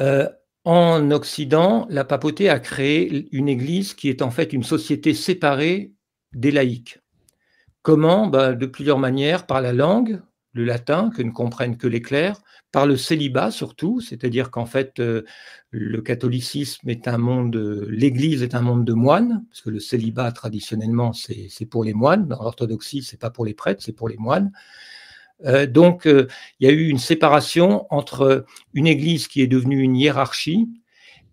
Euh, 0.00 0.28
en 0.64 1.10
Occident, 1.10 1.86
la 1.90 2.04
papauté 2.04 2.48
a 2.48 2.58
créé 2.58 3.28
une 3.32 3.48
Église 3.48 3.92
qui 3.92 4.08
est 4.08 4.22
en 4.22 4.30
fait 4.30 4.52
une 4.52 4.62
société 4.62 5.12
séparée 5.12 5.92
des 6.32 6.52
laïcs. 6.52 7.00
Comment? 7.82 8.28
Ben, 8.28 8.54
De 8.54 8.66
plusieurs 8.66 8.98
manières, 8.98 9.46
par 9.46 9.60
la 9.60 9.72
langue, 9.72 10.22
le 10.52 10.64
latin, 10.64 11.10
que 11.10 11.22
ne 11.22 11.30
comprennent 11.30 11.76
que 11.76 11.86
les 11.86 12.02
clercs, 12.02 12.40
par 12.72 12.86
le 12.86 12.96
célibat 12.96 13.50
surtout, 13.50 14.00
c'est-à-dire 14.00 14.50
qu'en 14.50 14.66
fait, 14.66 14.98
euh, 14.98 15.22
le 15.70 16.00
catholicisme 16.00 16.88
est 16.88 17.06
un 17.06 17.18
monde, 17.18 17.56
l'Église 17.88 18.42
est 18.42 18.54
un 18.54 18.62
monde 18.62 18.84
de 18.84 18.94
moines, 18.94 19.44
parce 19.50 19.60
que 19.60 19.70
le 19.70 19.80
célibat, 19.80 20.32
traditionnellement, 20.32 21.12
c'est 21.12 21.66
pour 21.66 21.84
les 21.84 21.94
moines. 21.94 22.26
Dans 22.28 22.42
l'orthodoxie, 22.42 23.02
c'est 23.02 23.20
pas 23.20 23.30
pour 23.30 23.44
les 23.44 23.54
prêtres, 23.54 23.82
c'est 23.82 23.92
pour 23.92 24.08
les 24.08 24.16
moines. 24.16 24.52
Euh, 25.44 25.66
donc, 25.66 26.06
euh, 26.06 26.26
il 26.60 26.68
y 26.68 26.70
a 26.70 26.72
eu 26.72 26.88
une 26.88 26.98
séparation 26.98 27.86
entre 27.90 28.44
une 28.74 28.86
Église 28.86 29.28
qui 29.28 29.42
est 29.42 29.46
devenue 29.46 29.80
une 29.80 29.96
hiérarchie 29.96 30.68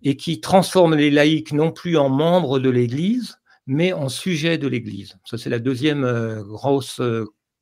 et 0.04 0.18
qui 0.18 0.42
transforme 0.42 0.96
les 0.96 1.12
laïcs 1.12 1.54
non 1.54 1.72
plus 1.72 1.98
en 1.98 2.10
membres 2.10 2.60
de 2.60 2.70
l'Église, 2.70 3.38
mais 3.68 3.94
en 3.94 4.10
sujets 4.10 4.58
de 4.58 4.68
l'Église. 4.68 5.18
Ça, 5.26 5.38
c'est 5.38 5.50
la 5.50 5.60
deuxième 5.60 6.42
grosse 6.42 7.02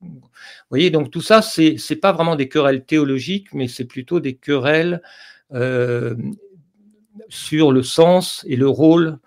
vous 0.02 0.22
voyez, 0.70 0.92
donc 0.92 1.12
tout 1.12 1.22
ça, 1.22 1.42
c'est 1.42 1.78
n'est 1.90 1.96
pas 1.96 2.12
vraiment 2.12 2.36
des 2.36 2.50
querelles 2.50 2.86
théologiques, 2.86 3.54
mais 3.54 3.68
c'est 3.68 3.86
plutôt 3.86 4.20
des 4.20 4.36
querelles 4.36 5.02
euh, 5.54 6.16
sur 7.30 7.72
le 7.72 7.84
sens 7.84 8.46
et 8.48 8.56
le 8.56 8.70
rôle 8.70 9.18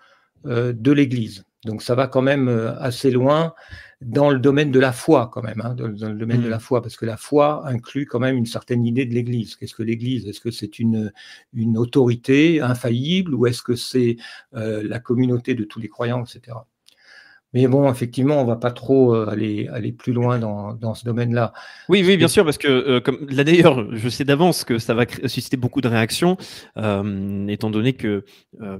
euh, 0.45 0.73
de 0.73 0.91
l'Église. 0.91 1.43
Donc 1.65 1.83
ça 1.83 1.93
va 1.93 2.07
quand 2.07 2.21
même 2.21 2.47
euh, 2.47 2.73
assez 2.79 3.11
loin 3.11 3.53
dans 4.01 4.31
le 4.31 4.39
domaine 4.39 4.71
de 4.71 4.79
la 4.79 4.93
foi, 4.93 5.29
quand 5.31 5.43
même, 5.43 5.61
hein, 5.61 5.75
dans, 5.75 5.87
le 5.87 6.17
domaine 6.17 6.41
de 6.41 6.47
la 6.47 6.57
mmh. 6.57 6.61
foi, 6.61 6.81
parce 6.81 6.95
que 6.95 7.05
la 7.05 7.17
foi 7.17 7.67
inclut 7.67 8.07
quand 8.07 8.19
même 8.19 8.35
une 8.35 8.47
certaine 8.47 8.83
idée 8.85 9.05
de 9.05 9.13
l'Église. 9.13 9.55
Qu'est-ce 9.55 9.75
que 9.75 9.83
l'Église? 9.83 10.25
Est-ce 10.27 10.39
que 10.39 10.49
c'est 10.49 10.79
une, 10.79 11.11
une 11.53 11.77
autorité 11.77 12.61
infaillible 12.61 13.35
ou 13.35 13.45
est-ce 13.45 13.61
que 13.61 13.75
c'est 13.75 14.17
la 14.53 14.99
communauté 14.99 15.53
de 15.53 15.63
tous 15.63 15.79
les 15.79 15.87
croyants, 15.87 16.23
etc. 16.23 16.57
Mais 17.53 17.67
bon, 17.67 17.91
effectivement, 17.91 18.41
on 18.41 18.45
va 18.45 18.55
pas 18.55 18.71
trop 18.71 19.13
euh, 19.13 19.29
aller, 19.29 19.67
aller 19.73 19.91
plus 19.91 20.13
loin 20.13 20.39
dans, 20.39 20.73
dans 20.73 20.95
ce 20.95 21.03
domaine-là. 21.03 21.53
Oui, 21.89 22.03
oui, 22.05 22.15
bien 22.15 22.29
sûr, 22.29 22.45
parce 22.45 22.57
que 22.57 22.67
euh, 22.67 23.01
comme 23.01 23.27
là 23.29 23.43
d'ailleurs, 23.43 23.93
je 23.93 24.09
sais 24.09 24.23
d'avance 24.23 24.63
que 24.63 24.79
ça 24.79 24.93
va 24.93 25.05
susciter 25.25 25.57
beaucoup 25.57 25.81
de 25.81 25.89
réactions, 25.89 26.37
euh, 26.77 27.47
étant 27.47 27.69
donné 27.69 27.93
que 27.93 28.23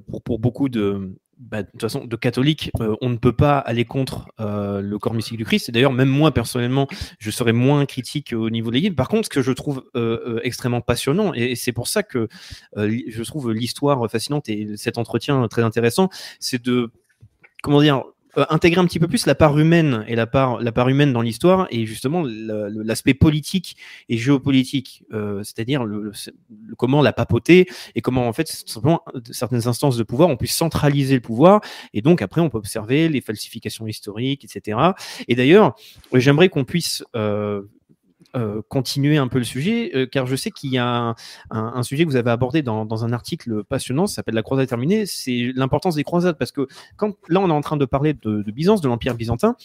pour, 0.09 0.21
pour 0.21 0.39
beaucoup 0.39 0.69
de, 0.69 1.17
bah, 1.37 1.63
de 1.63 1.69
toute 1.69 1.81
façon, 1.81 2.05
de 2.05 2.15
catholiques, 2.15 2.71
on 3.01 3.09
ne 3.09 3.17
peut 3.17 3.33
pas 3.33 3.57
aller 3.57 3.83
contre 3.83 4.27
le 4.37 4.97
corps 4.97 5.13
mystique 5.13 5.37
du 5.37 5.45
Christ. 5.45 5.67
Et 5.67 5.71
d'ailleurs, 5.73 5.91
même 5.91 6.09
moi, 6.09 6.33
personnellement, 6.33 6.87
je 7.19 7.29
serais 7.29 7.53
moins 7.53 7.85
critique 7.85 8.33
au 8.33 8.49
niveau 8.49 8.69
de 8.69 8.75
l'Église. 8.75 8.95
Par 8.95 9.09
contre, 9.09 9.25
ce 9.25 9.29
que 9.29 9.41
je 9.41 9.51
trouve 9.51 9.83
extrêmement 10.43 10.81
passionnant, 10.81 11.33
et, 11.33 11.55
c'est 11.55 11.73
pour 11.73 11.87
ça 11.87 12.03
que 12.03 12.29
je 12.77 13.23
trouve 13.23 13.51
l'histoire 13.51 14.09
fascinante 14.09 14.47
et 14.47 14.77
cet 14.77 14.97
entretien 14.97 15.47
très 15.47 15.63
intéressant, 15.63 16.09
c'est 16.39 16.63
de, 16.63 16.91
comment 17.63 17.81
dire, 17.81 18.03
euh, 18.37 18.45
intégrer 18.49 18.79
un 18.79 18.85
petit 18.85 18.99
peu 18.99 19.07
plus 19.07 19.25
la 19.25 19.35
part 19.35 19.57
humaine 19.59 20.05
et 20.07 20.15
la 20.15 20.25
part 20.25 20.61
la 20.61 20.71
part 20.71 20.87
humaine 20.87 21.11
dans 21.11 21.21
l'histoire 21.21 21.67
et 21.69 21.85
justement 21.85 22.23
l'aspect 22.25 23.13
politique 23.13 23.75
et 24.07 24.17
géopolitique, 24.17 25.03
euh, 25.13 25.43
c'est-à-dire 25.43 25.83
le, 25.83 26.11
comment 26.77 27.01
la 27.01 27.13
papauté 27.13 27.67
et 27.95 28.01
comment 28.01 28.27
en 28.27 28.33
fait 28.33 28.47
simplement 28.47 29.01
certaines 29.31 29.67
instances 29.67 29.97
de 29.97 30.03
pouvoir 30.03 30.29
ont 30.29 30.37
pu 30.37 30.47
centraliser 30.47 31.15
le 31.15 31.21
pouvoir 31.21 31.61
et 31.93 32.01
donc 32.01 32.21
après 32.21 32.41
on 32.41 32.49
peut 32.49 32.57
observer 32.57 33.09
les 33.09 33.21
falsifications 33.21 33.87
historiques, 33.87 34.45
etc. 34.45 34.77
Et 35.27 35.35
d'ailleurs, 35.35 35.75
j'aimerais 36.13 36.49
qu'on 36.49 36.63
puisse 36.63 37.03
euh, 37.15 37.63
euh, 38.35 38.61
continuer 38.69 39.17
un 39.17 39.27
peu 39.27 39.39
le 39.39 39.43
sujet, 39.43 39.91
euh, 39.95 40.05
car 40.05 40.25
je 40.25 40.35
sais 40.35 40.51
qu'il 40.51 40.71
y 40.71 40.77
a 40.77 41.15
un, 41.49 41.83
sujet 41.83 42.05
que 42.05 42.09
vous 42.09 42.15
avez 42.15 42.31
abordé 42.31 42.61
dans, 42.61 43.05
un 43.05 43.13
article 43.13 43.63
passionnant, 43.63 44.07
ça 44.07 44.15
s'appelle 44.15 44.35
La 44.35 44.43
croisade 44.43 44.67
terminée, 44.67 45.05
c'est 45.05 45.51
l'importance 45.55 45.95
des 45.95 46.03
croisades, 46.03 46.37
parce 46.37 46.51
que 46.51 46.67
quand 46.95 47.15
là 47.27 47.41
on 47.41 47.49
est 47.49 47.53
en 47.53 47.61
train 47.61 47.77
de 47.77 47.85
parler 47.85 48.13
de, 48.13 48.49
Byzance, 48.51 48.81
de 48.81 48.87
l'Empire 48.87 49.15
byzantin, 49.15 49.55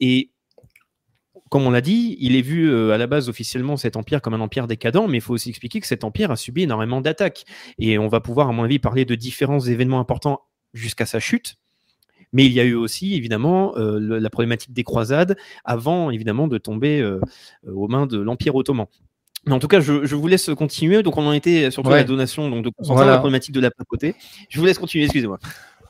et 0.00 0.30
comme 1.48 1.66
on 1.66 1.70
l'a 1.70 1.80
dit, 1.80 2.16
il 2.20 2.36
est 2.36 2.42
vu 2.42 2.70
euh, 2.70 2.92
à 2.92 2.98
la 2.98 3.06
base 3.06 3.28
officiellement 3.28 3.76
cet 3.76 3.96
empire 3.96 4.20
comme 4.20 4.34
un 4.34 4.40
empire 4.40 4.66
décadent, 4.66 5.08
mais 5.08 5.18
il 5.18 5.20
faut 5.20 5.34
aussi 5.34 5.48
expliquer 5.48 5.80
que 5.80 5.86
cet 5.86 6.04
empire 6.04 6.30
a 6.30 6.36
subi 6.36 6.62
énormément 6.62 7.00
d'attaques. 7.00 7.44
Et 7.78 7.98
on 7.98 8.08
va 8.08 8.20
pouvoir, 8.20 8.48
à 8.48 8.52
mon 8.52 8.64
avis, 8.64 8.78
parler 8.78 9.04
de 9.04 9.14
différents 9.14 9.60
événements 9.60 10.00
importants 10.00 10.40
jusqu'à 10.74 11.06
sa 11.06 11.20
chute. 11.20 11.56
Mais 12.36 12.44
il 12.44 12.52
y 12.52 12.60
a 12.60 12.64
eu 12.64 12.74
aussi, 12.74 13.14
évidemment, 13.14 13.74
euh, 13.78 13.98
la 13.98 14.28
problématique 14.28 14.74
des 14.74 14.84
croisades 14.84 15.38
avant, 15.64 16.10
évidemment, 16.10 16.48
de 16.48 16.58
tomber 16.58 17.00
euh, 17.00 17.18
aux 17.66 17.88
mains 17.88 18.04
de 18.04 18.18
l'Empire 18.18 18.54
ottoman. 18.54 18.84
Mais 19.46 19.54
en 19.54 19.58
tout 19.58 19.68
cas, 19.68 19.80
je, 19.80 20.14
vous 20.14 20.26
laisse 20.26 20.50
continuer. 20.54 21.02
Donc, 21.02 21.16
on 21.16 21.26
en 21.26 21.32
était 21.32 21.70
surtout 21.70 21.88
à 21.88 21.96
la 21.96 22.04
donation, 22.04 22.50
donc 22.50 22.62
de 22.62 22.68
concentrer 22.68 23.06
la 23.06 23.16
problématique 23.16 23.54
de 23.54 23.60
la 23.60 23.70
papauté. 23.70 24.14
Je 24.50 24.60
vous 24.60 24.66
laisse 24.66 24.76
continuer, 24.76 25.04
excusez-moi. 25.04 25.38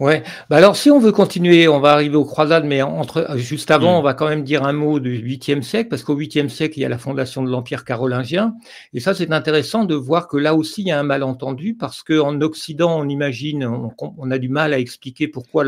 Ouais. 0.00 0.22
Bah 0.50 0.56
alors, 0.56 0.76
si 0.76 0.90
on 0.90 0.98
veut 0.98 1.12
continuer, 1.12 1.68
on 1.68 1.80
va 1.80 1.92
arriver 1.92 2.16
aux 2.16 2.24
croisades, 2.24 2.64
mais 2.64 2.82
entre, 2.82 3.36
juste 3.36 3.70
avant, 3.70 3.94
mm. 3.94 3.98
on 3.98 4.02
va 4.02 4.14
quand 4.14 4.28
même 4.28 4.44
dire 4.44 4.64
un 4.64 4.72
mot 4.72 5.00
du 5.00 5.18
8e 5.18 5.62
siècle, 5.62 5.88
parce 5.88 6.02
qu'au 6.02 6.16
8e 6.16 6.48
siècle, 6.48 6.78
il 6.78 6.82
y 6.82 6.84
a 6.84 6.88
la 6.88 6.98
fondation 6.98 7.42
de 7.42 7.50
l'Empire 7.50 7.84
carolingien. 7.84 8.54
Et 8.92 9.00
ça, 9.00 9.14
c'est 9.14 9.32
intéressant 9.32 9.84
de 9.84 9.94
voir 9.94 10.28
que 10.28 10.36
là 10.36 10.54
aussi, 10.54 10.82
il 10.82 10.88
y 10.88 10.92
a 10.92 10.98
un 10.98 11.04
malentendu, 11.04 11.74
parce 11.74 12.02
qu'en 12.02 12.40
Occident, 12.40 13.00
on 13.00 13.08
imagine, 13.08 13.66
on, 13.66 14.30
a 14.30 14.38
du 14.38 14.48
mal 14.48 14.74
à 14.74 14.78
expliquer 14.78 15.28
pourquoi, 15.28 15.64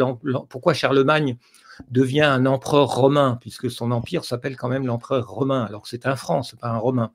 pourquoi 0.49 0.75
Charlemagne 0.75 1.37
devient 1.91 2.23
un 2.23 2.47
empereur 2.47 2.89
romain, 2.89 3.39
puisque 3.41 3.71
son 3.71 3.93
empire 3.93 4.25
s'appelle 4.25 4.57
quand 4.57 4.69
même 4.69 4.87
l'empereur 4.87 5.29
romain, 5.29 5.65
alors 5.65 5.83
que 5.83 5.89
c'est 5.89 6.07
un 6.07 6.17
franc, 6.17 6.43
c'est 6.43 6.59
pas 6.59 6.69
un 6.69 6.79
romain. 6.79 7.13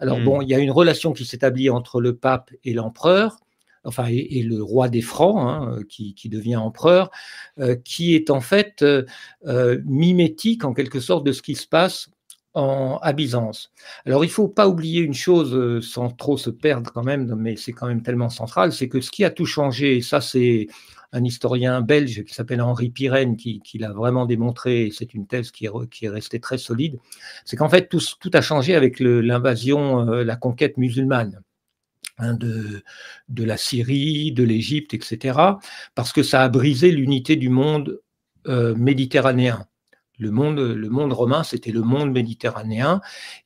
Alors 0.00 0.20
mm. 0.20 0.24
bon, 0.24 0.40
il 0.42 0.48
y 0.48 0.54
a 0.54 0.58
une 0.58 0.70
relation 0.70 1.12
qui 1.12 1.24
s'établit 1.24 1.70
entre 1.70 2.00
le 2.00 2.14
pape 2.14 2.50
et 2.64 2.72
l'empereur, 2.72 3.38
enfin, 3.86 4.06
et, 4.08 4.42
le 4.42 4.62
roi 4.62 4.88
des 4.88 5.00
Francs, 5.00 5.38
hein, 5.40 5.78
qui, 5.88 6.28
devient 6.28 6.56
empereur, 6.56 7.10
euh, 7.58 7.76
qui 7.76 8.14
est 8.14 8.30
en 8.30 8.40
fait 8.40 8.82
euh, 8.82 9.04
euh, 9.46 9.80
mimétique 9.84 10.64
en 10.64 10.74
quelque 10.74 11.00
sorte 11.00 11.24
de 11.24 11.32
ce 11.32 11.42
qui 11.42 11.54
se 11.54 11.66
passe 11.66 12.10
en, 12.54 12.98
à 13.02 13.12
Byzance. 13.12 13.72
Alors, 14.04 14.24
il 14.24 14.30
faut 14.30 14.48
pas 14.48 14.68
oublier 14.68 15.00
une 15.02 15.14
chose, 15.14 15.86
sans 15.86 16.10
trop 16.10 16.36
se 16.36 16.50
perdre 16.50 16.90
quand 16.92 17.04
même, 17.04 17.34
mais 17.36 17.56
c'est 17.56 17.72
quand 17.72 17.86
même 17.86 18.02
tellement 18.02 18.30
central, 18.30 18.72
c'est 18.72 18.88
que 18.88 19.00
ce 19.00 19.10
qui 19.10 19.24
a 19.24 19.30
tout 19.30 19.46
changé, 19.46 19.98
et 19.98 20.02
ça 20.02 20.20
c'est 20.20 20.66
un 21.12 21.24
historien 21.24 21.80
belge 21.80 22.24
qui 22.24 22.34
s'appelle 22.34 22.60
Henri 22.60 22.90
Pirenne 22.90 23.36
qui, 23.36 23.62
l'a 23.78 23.92
vraiment 23.92 24.26
démontré, 24.26 24.90
c'est 24.92 25.14
une 25.14 25.26
thèse 25.26 25.50
qui 25.50 25.66
est, 25.66 26.08
restée 26.08 26.40
très 26.40 26.58
solide, 26.58 26.98
c'est 27.44 27.56
qu'en 27.56 27.68
fait 27.68 27.88
tout, 27.88 28.00
a 28.32 28.40
changé 28.40 28.74
avec 28.74 29.00
l'invasion, 29.00 30.04
la 30.04 30.36
conquête 30.36 30.76
musulmane. 30.76 31.40
Hein, 32.18 32.34
de, 32.34 32.82
de 33.28 33.44
la 33.44 33.56
Syrie, 33.56 34.32
de 34.32 34.42
l'Égypte, 34.44 34.94
etc., 34.94 35.38
parce 35.94 36.12
que 36.12 36.22
ça 36.22 36.42
a 36.42 36.48
brisé 36.48 36.90
l'unité 36.90 37.36
du 37.36 37.48
monde 37.48 38.00
euh, 38.48 38.74
méditerranéen. 38.76 39.66
Le 40.18 40.30
monde, 40.30 40.58
le 40.58 40.88
monde 40.88 41.12
romain, 41.12 41.42
c'était 41.42 41.72
le 41.72 41.82
monde 41.82 42.10
méditerranéen, 42.10 43.00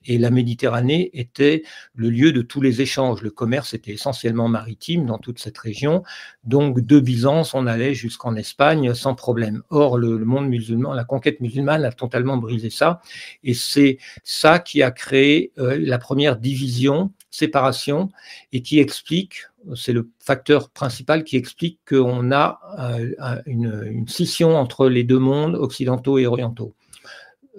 et 0.04 0.18
la 0.18 0.30
Méditerranée 0.30 1.10
était 1.14 1.64
le 1.94 2.10
lieu 2.10 2.32
de 2.32 2.42
tous 2.42 2.60
les 2.60 2.80
échanges. 2.80 3.22
Le 3.22 3.30
commerce 3.30 3.74
était 3.74 3.92
essentiellement 3.92 4.46
maritime 4.46 5.06
dans 5.06 5.18
toute 5.18 5.40
cette 5.40 5.58
région. 5.58 6.04
Donc, 6.44 6.80
de 6.80 7.00
Byzance, 7.00 7.54
on 7.54 7.66
allait 7.66 7.94
jusqu'en 7.94 8.36
Espagne 8.36 8.94
sans 8.94 9.16
problème. 9.16 9.62
Or, 9.70 9.98
le, 9.98 10.18
monde 10.18 10.48
musulman, 10.48 10.92
la 10.92 11.04
conquête 11.04 11.40
musulmane 11.40 11.84
a 11.84 11.92
totalement 11.92 12.36
brisé 12.36 12.70
ça, 12.70 13.00
et 13.42 13.54
c'est 13.54 13.98
ça 14.22 14.60
qui 14.60 14.82
a 14.82 14.92
créé 14.92 15.52
euh, 15.58 15.76
la 15.80 15.98
première 15.98 16.36
division, 16.36 17.10
séparation, 17.30 18.10
et 18.52 18.62
qui 18.62 18.78
explique 18.78 19.44
c'est 19.74 19.92
le 19.92 20.10
facteur 20.18 20.70
principal 20.70 21.24
qui 21.24 21.36
explique 21.36 21.78
qu'on 21.88 22.32
a 22.32 22.60
euh, 22.78 23.42
une, 23.46 24.06
scission 24.08 24.56
entre 24.56 24.88
les 24.88 25.04
deux 25.04 25.18
mondes, 25.18 25.54
occidentaux 25.54 26.18
et 26.18 26.26
orientaux. 26.26 26.74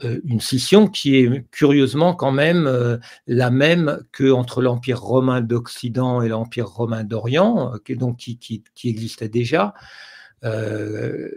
Euh, 0.03 0.19
une 0.25 0.39
scission 0.39 0.87
qui 0.87 1.17
est 1.17 1.45
curieusement 1.51 2.15
quand 2.15 2.31
même 2.31 2.65
euh, 2.65 2.97
la 3.27 3.51
même 3.51 4.01
que 4.11 4.31
entre 4.31 4.61
l'Empire 4.61 5.01
romain 5.01 5.41
d'Occident 5.41 6.21
et 6.21 6.29
l'Empire 6.29 6.67
romain 6.67 7.03
d'Orient, 7.03 7.73
qui, 8.17 8.63
existait 8.83 9.29
déjà. 9.29 9.73
Euh, 10.43 11.29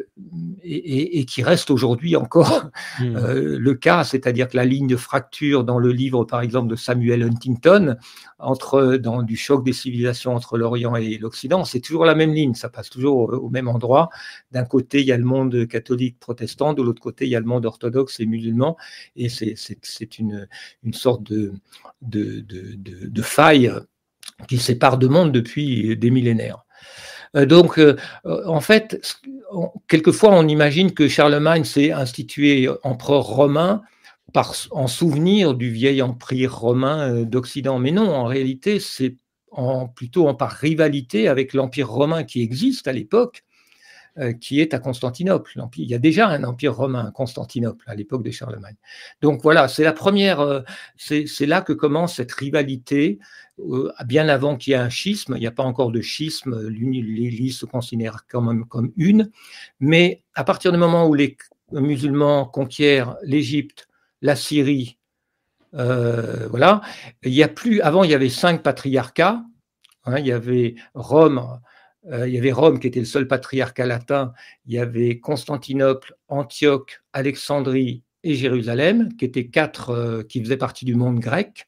et, 0.63 1.27
qui 1.27 1.43
reste 1.43 1.71
aujourd'hui 1.71 2.17
encore 2.17 2.71
hmm. 3.01 3.17
euh, 3.17 3.59
le 3.59 3.75
cas, 3.75 4.03
c'est-à-dire 4.03 4.49
que 4.49 4.57
la 4.57 4.65
ligne 4.65 4.87
de 4.87 4.97
fracture 4.97 5.63
dans 5.63 5.79
le 5.79 5.93
livre, 5.93 6.25
par 6.25 6.41
exemple, 6.41 6.69
de 6.69 6.77
Samuel 6.77 7.23
Huntington, 7.23 7.97
entre, 8.39 8.97
dans 8.97 9.23
du 9.23 9.37
choc 9.37 9.63
des 9.63 9.75
civilisations 9.75 10.35
entre 10.35 10.57
l'Orient 10.57 10.97
et 10.97 11.19
l'Occident, 11.19 11.67
c'est 11.67 11.81
toujours 11.81 12.07
la 12.07 12.15
même 12.15 12.33
ligne, 12.33 12.55
ça 12.55 12.71
passe 12.71 12.89
toujours 12.89 13.31
au, 13.31 13.51
même 13.51 13.69
endroit. 13.69 14.09
D'un 14.53 14.65
côté, 14.65 15.01
il 15.01 15.07
y 15.07 15.13
a 15.13 15.19
le 15.19 15.25
monde 15.25 15.67
catholique 15.67 16.19
protestant, 16.19 16.73
de 16.73 16.83
l'autre 16.83 17.03
côté, 17.03 17.27
il 17.27 17.31
y 17.31 17.37
a 17.37 17.41
le 17.41 17.47
monde 17.47 17.67
orthodoxe 17.67 18.21
et 18.21 18.27
musulman, 18.27 18.77
et 19.17 19.29
c'est 19.29 20.19
une, 20.19 20.49
une 20.83 20.95
sorte 20.95 21.23
de, 21.25 21.53
de, 22.01 22.41
de, 22.41 22.77
de 23.07 23.23
faille 23.23 23.71
qui 24.49 24.57
sépare 24.59 24.97
deux 24.97 25.09
mondes 25.09 25.33
depuis 25.33 25.95
des 25.97 26.11
millénaires. 26.11 26.65
Euh, 27.37 27.47
donc, 27.47 27.79
euh, 27.79 27.97
en 28.25 28.61
fait, 28.61 29.01
quelquefois, 29.89 30.31
on 30.33 30.47
imagine 30.49 30.93
que 30.93 31.09
Charlemagne 31.09 31.65
s'est 31.65 31.93
institué 31.93 32.69
empereur 32.83 33.25
romain 33.25 33.83
en 34.73 34.89
souvenir 34.89 35.55
du 35.55 35.71
vieil 35.71 36.03
empire 36.03 36.59
romain 36.59 37.11
euh, 37.11 37.25
d'Occident. 37.25 37.79
Mais 37.79 37.93
non, 37.93 38.13
en 38.13 38.25
réalité, 38.25 38.81
c'est 38.81 39.17
plutôt 39.95 40.27
en 40.27 40.35
par 40.35 40.51
rivalité 40.51 41.29
avec 41.29 41.55
l'empire 41.55 41.89
romain 41.89 42.25
qui 42.25 42.43
existe 42.43 42.89
à 42.89 42.93
l'époque, 42.93 43.45
qui 44.41 44.61
est 44.61 44.75
à 44.75 44.79
Constantinople. 44.79 45.53
Il 45.77 45.91
y 45.91 45.95
a 45.95 45.99
déjà 45.99 46.29
un 46.29 46.45
empire 46.45 46.75
romain, 46.77 47.11
Constantinople, 47.13 47.85
à 47.89 47.95
l'époque 47.95 48.23
de 48.23 48.31
Charlemagne. 48.31 48.77
Donc 49.23 49.43
voilà, 49.43 49.67
c'est 49.69 49.83
la 49.83 49.93
première, 49.93 50.65
c'est 50.97 51.47
là 51.47 51.63
que 51.63 51.73
commence 51.73 52.15
cette 52.15 52.33
rivalité 52.33 53.19
euh, 53.61 53.93
bien 54.05 54.29
avant 54.29 54.57
qu'il 54.57 54.73
y 54.73 54.75
ait 54.75 54.79
un 54.79 54.89
schisme, 54.89 55.35
il 55.37 55.41
n'y 55.41 55.47
a 55.47 55.53
pas 55.53 55.63
encore 55.63 55.93
de 55.93 56.01
schisme, 56.01 56.69
l'Église 56.69 57.59
se 57.59 57.67
considère 57.67 58.27
quand 58.29 58.41
même 58.41 58.65
comme 58.65 58.93
une, 58.97 59.31
mais 59.79 60.25
à 60.35 60.43
partir 60.43 60.73
du 60.73 60.79
moment 60.79 61.07
où 61.07 61.15
les 61.15 61.37
musulmans 61.71 62.47
conquièrent 62.47 63.17
l'Égypte, 63.23 63.89
la 64.23 64.35
Syrie, 64.35 64.99
euh, 65.75 66.49
voilà, 66.49 66.81
il 67.23 67.33
y 67.33 67.45
a 67.45 67.49
plus, 67.49 67.81
avant 67.81 68.03
il 68.03 68.11
y 68.11 68.15
avait 68.15 68.29
cinq 68.29 68.63
patriarcats, 68.63 69.45
hein, 70.05 70.19
il 70.19 70.27
y 70.27 70.33
avait 70.33 70.75
Rome, 70.95 71.39
euh, 71.39 71.57
il 72.13 72.33
y 72.33 72.39
avait 72.39 72.53
Rome 72.53 72.79
qui 72.79 72.87
était 72.87 73.01
le 73.01 73.07
seul 73.07 73.27
patriarcat 73.27 73.87
latin, 73.87 74.33
il 74.67 74.75
y 74.75 74.79
avait 74.79 75.19
Constantinople, 75.21 76.15
Antioche, 76.29 77.03
Alexandrie 77.13 78.03
et 78.23 78.35
Jérusalem, 78.35 79.15
qui 79.17 79.25
étaient 79.25 79.47
quatre 79.47 80.23
qui 80.29 80.43
faisaient 80.43 80.57
partie 80.57 80.85
du 80.85 80.95
monde 80.95 81.21
grec. 81.21 81.67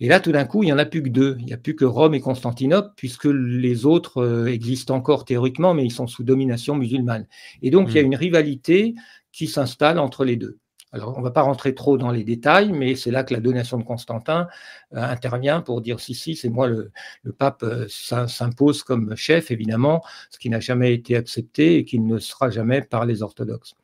Et 0.00 0.08
là, 0.08 0.18
tout 0.18 0.32
d'un 0.32 0.46
coup, 0.46 0.62
il 0.62 0.66
n'y 0.66 0.72
en 0.72 0.78
a 0.78 0.86
plus 0.86 1.02
que 1.02 1.10
deux. 1.10 1.36
Il 1.40 1.44
n'y 1.44 1.52
a 1.52 1.58
plus 1.58 1.76
que 1.76 1.84
Rome 1.84 2.14
et 2.14 2.20
Constantinople, 2.20 2.90
puisque 2.96 3.26
les 3.26 3.84
autres 3.84 4.22
euh, 4.22 4.46
existent 4.46 4.94
encore 4.94 5.26
théoriquement, 5.26 5.74
mais 5.74 5.84
ils 5.84 5.92
sont 5.92 6.06
sous 6.06 6.24
domination 6.24 6.74
musulmane. 6.74 7.26
Et 7.60 7.70
donc, 7.70 7.90
il 7.90 7.96
y 7.96 7.98
a 7.98 8.02
hmm. 8.02 8.06
une 8.06 8.16
rivalité 8.16 8.94
qui 9.30 9.46
s'installe 9.46 9.98
entre 9.98 10.24
les 10.24 10.36
deux. 10.36 10.58
Alors, 10.92 11.14
on 11.16 11.20
ne 11.20 11.24
va 11.24 11.30
pas 11.30 11.42
rentrer 11.42 11.74
trop 11.74 11.96
dans 11.98 12.10
les 12.10 12.24
détails, 12.24 12.72
mais 12.72 12.96
c'est 12.96 13.10
là 13.10 13.22
que 13.22 13.32
la 13.32 13.40
donation 13.40 13.78
de 13.78 13.84
Constantin 13.84 14.48
euh, 14.94 15.02
intervient 15.02 15.60
pour 15.60 15.80
dire 15.80 16.00
si, 16.00 16.14
si, 16.14 16.34
c'est 16.34 16.48
moi 16.48 16.66
le, 16.66 16.90
pape 17.38 17.62
euh, 17.62 17.86
s'impose 17.88 18.82
comme 18.82 19.14
chef, 19.16 19.50
évidemment, 19.50 20.02
ce 20.30 20.38
qui 20.38 20.50
n'a 20.50 20.60
jamais 20.60 20.92
été 20.92 21.16
accepté 21.16 21.76
et 21.76 21.84
qui 21.84 22.00
ne 22.00 22.18
sera 22.18 22.50
jamais 22.50 22.82
par 22.82 23.06
les 23.06 23.22
orthodoxes. 23.22 23.74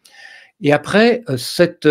Et 0.61 0.73
après, 0.73 1.23
cette, 1.37 1.87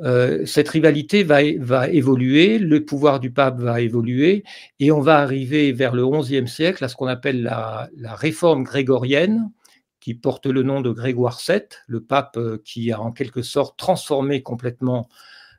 euh, 0.00 0.46
cette 0.46 0.68
rivalité 0.68 1.22
va, 1.22 1.40
va, 1.58 1.88
évoluer, 1.88 2.58
le 2.58 2.84
pouvoir 2.84 3.20
du 3.20 3.30
pape 3.30 3.58
va 3.60 3.80
évoluer, 3.80 4.44
et 4.80 4.90
on 4.90 5.00
va 5.00 5.18
arriver 5.18 5.72
vers 5.72 5.94
le 5.94 6.06
XIe 6.08 6.48
siècle 6.48 6.84
à 6.84 6.88
ce 6.88 6.96
qu'on 6.96 7.06
appelle 7.06 7.42
la, 7.42 7.90
réforme 8.14 8.64
grégorienne, 8.64 9.50
qui 10.02 10.14
porte 10.14 10.46
le 10.46 10.64
nom 10.64 10.80
de 10.80 10.90
Grégoire 10.90 11.40
VII, 11.46 11.62
le 11.86 12.02
pape 12.02 12.36
euh, 12.36 12.60
qui 12.64 12.90
a 12.90 13.00
en 13.00 13.12
quelque 13.12 13.42
sorte 13.42 13.78
transformé 13.78 14.42
complètement 14.42 15.08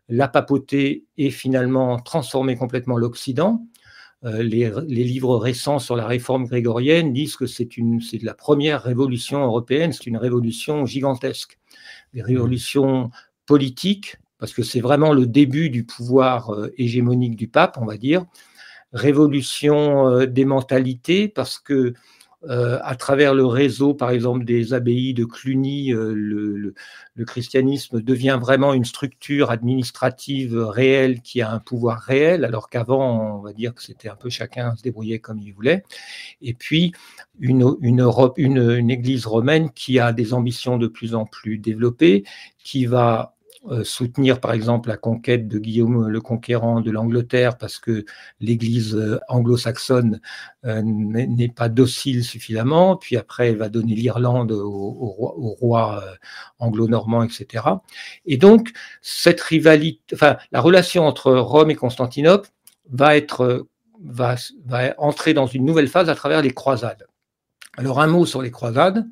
la 0.10 0.28
papauté 0.28 1.06
et 1.18 1.32
finalement 1.32 1.98
transformé 1.98 2.58
complètement 2.58 2.98
l'Occident. 2.98 3.66
Euh, 4.26 4.44
les, 4.44 4.70
livres 4.86 5.38
récents 5.38 5.80
sur 5.80 5.96
la 5.96 6.06
réforme 6.06 6.46
grégorienne 6.46 7.14
disent 7.14 7.38
que 7.38 7.46
c'est 7.46 7.70
la 8.22 8.34
première 8.34 8.84
révolution 8.84 9.42
européenne, 9.42 9.94
c'est 9.94 10.08
une 10.08 10.18
révolution 10.18 10.86
gigantesque, 10.86 11.58
des 12.14 12.22
révolutions 12.22 13.12
politiques, 13.46 14.18
parce 14.40 14.52
que 14.52 14.62
c'est 14.62 14.82
vraiment 14.82 15.14
le 15.14 15.26
début 15.26 15.70
du 15.70 15.86
pouvoir 15.86 16.50
euh, 16.50 16.74
hégémonique 16.78 17.38
du 17.38 17.48
pape, 17.48 17.78
on 17.80 17.86
va 17.86 17.96
dire. 17.96 18.26
Révolution 18.92 20.26
des 20.26 20.46
mentalités, 20.46 21.28
parce 21.30 21.58
que 21.60 21.94
euh, 22.50 22.80
à 22.84 22.96
travers 22.96 23.34
le 23.34 23.46
réseau, 23.46 23.94
par 23.94 24.12
exemple, 24.12 24.44
des 24.44 24.74
abbayes 24.74 25.14
de 25.14 25.26
Cluny, 25.26 25.92
le, 25.94 26.74
christianisme 27.26 28.02
devient 28.02 28.38
vraiment 28.42 28.74
une 28.74 28.86
structure 28.86 29.52
administrative 29.52 30.58
réelle 30.58 31.22
qui 31.22 31.42
a 31.42 31.52
un 31.52 31.60
pouvoir 31.60 32.00
réel, 32.00 32.44
alors 32.44 32.70
qu'avant, 32.70 33.38
on 33.38 33.42
va 33.42 33.54
dire 33.54 33.74
que 33.74 33.82
c'était 33.82 34.10
un 34.10 34.16
peu 34.16 34.30
chacun 34.30 34.76
se 34.76 34.84
débrouillait 34.84 35.20
comme 35.20 35.40
il 35.40 35.54
voulait. 35.54 35.84
Et 36.42 36.54
puis, 36.54 36.92
une, 37.40 37.76
une, 37.82 38.02
Europe, 38.02 38.38
une, 38.38 38.72
une 38.72 38.92
église 38.92 39.26
romaine 39.26 39.72
qui 39.72 40.00
a 40.00 40.12
des 40.12 40.34
ambitions 40.34 40.78
de 40.78 40.88
plus 40.88 41.16
en 41.16 41.26
plus 41.26 41.58
développées, 41.58 42.24
qui 42.64 42.86
va 42.86 43.33
euh, 43.33 43.33
soutenir 43.84 44.40
par 44.42 44.52
exemple 44.52 44.90
la 44.90 44.98
conquête 44.98 45.48
de 45.48 45.58
Guillaume 45.58 46.08
le 46.08 46.22
Conquérant 46.22 46.82
de 46.82 46.92
l'Angleterre 46.92 47.58
parce 47.58 47.80
que 47.80 48.06
l'Église 48.40 48.96
euh, 48.96 49.20
anglo-saxonne 49.30 50.20
euh, 50.66 50.82
n'est 50.84 51.50
pas 51.50 51.70
docile 51.70 52.24
suffisamment, 52.24 52.98
puis 52.98 53.16
après 53.16 53.50
elle 53.50 53.58
va 53.58 53.70
donner 53.70 53.96
l'Irlande 53.96 54.52
au, 54.52 55.56
roi, 55.60 56.04
anglo-normand, 56.60 57.24
etc. 57.24 57.66
Et 58.26 58.38
donc 58.38 58.72
cette 59.02 59.42
rivalité, 59.42 60.02
enfin 60.14 60.38
la 60.52 60.62
relation 60.62 61.06
entre 61.06 61.34
Rome 61.34 61.72
et 61.72 61.76
Constantinople 61.76 62.50
va 62.90 63.16
être 63.16 63.68
va, 64.04 64.36
va 64.66 64.94
entrer 64.98 65.34
dans 65.34 65.48
une 65.48 65.66
nouvelle 65.66 65.88
phase 65.88 66.10
à 66.10 66.16
travers 66.16 66.42
les 66.42 66.52
croisades. 66.52 67.08
Alors 67.78 68.02
un 68.02 68.08
mot 68.08 68.26
sur 68.26 68.42
les 68.42 68.52
croisades. 68.52 69.08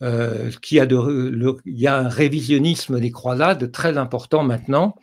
Euh, 0.00 0.52
qui 0.62 0.78
a 0.78 0.86
de, 0.86 1.56
il 1.66 1.76
y 1.76 1.88
a 1.88 1.98
un 1.98 2.08
révisionnisme 2.08 3.00
des 3.00 3.10
croisades 3.10 3.72
très 3.72 3.98
important 3.98 4.44
maintenant, 4.44 4.94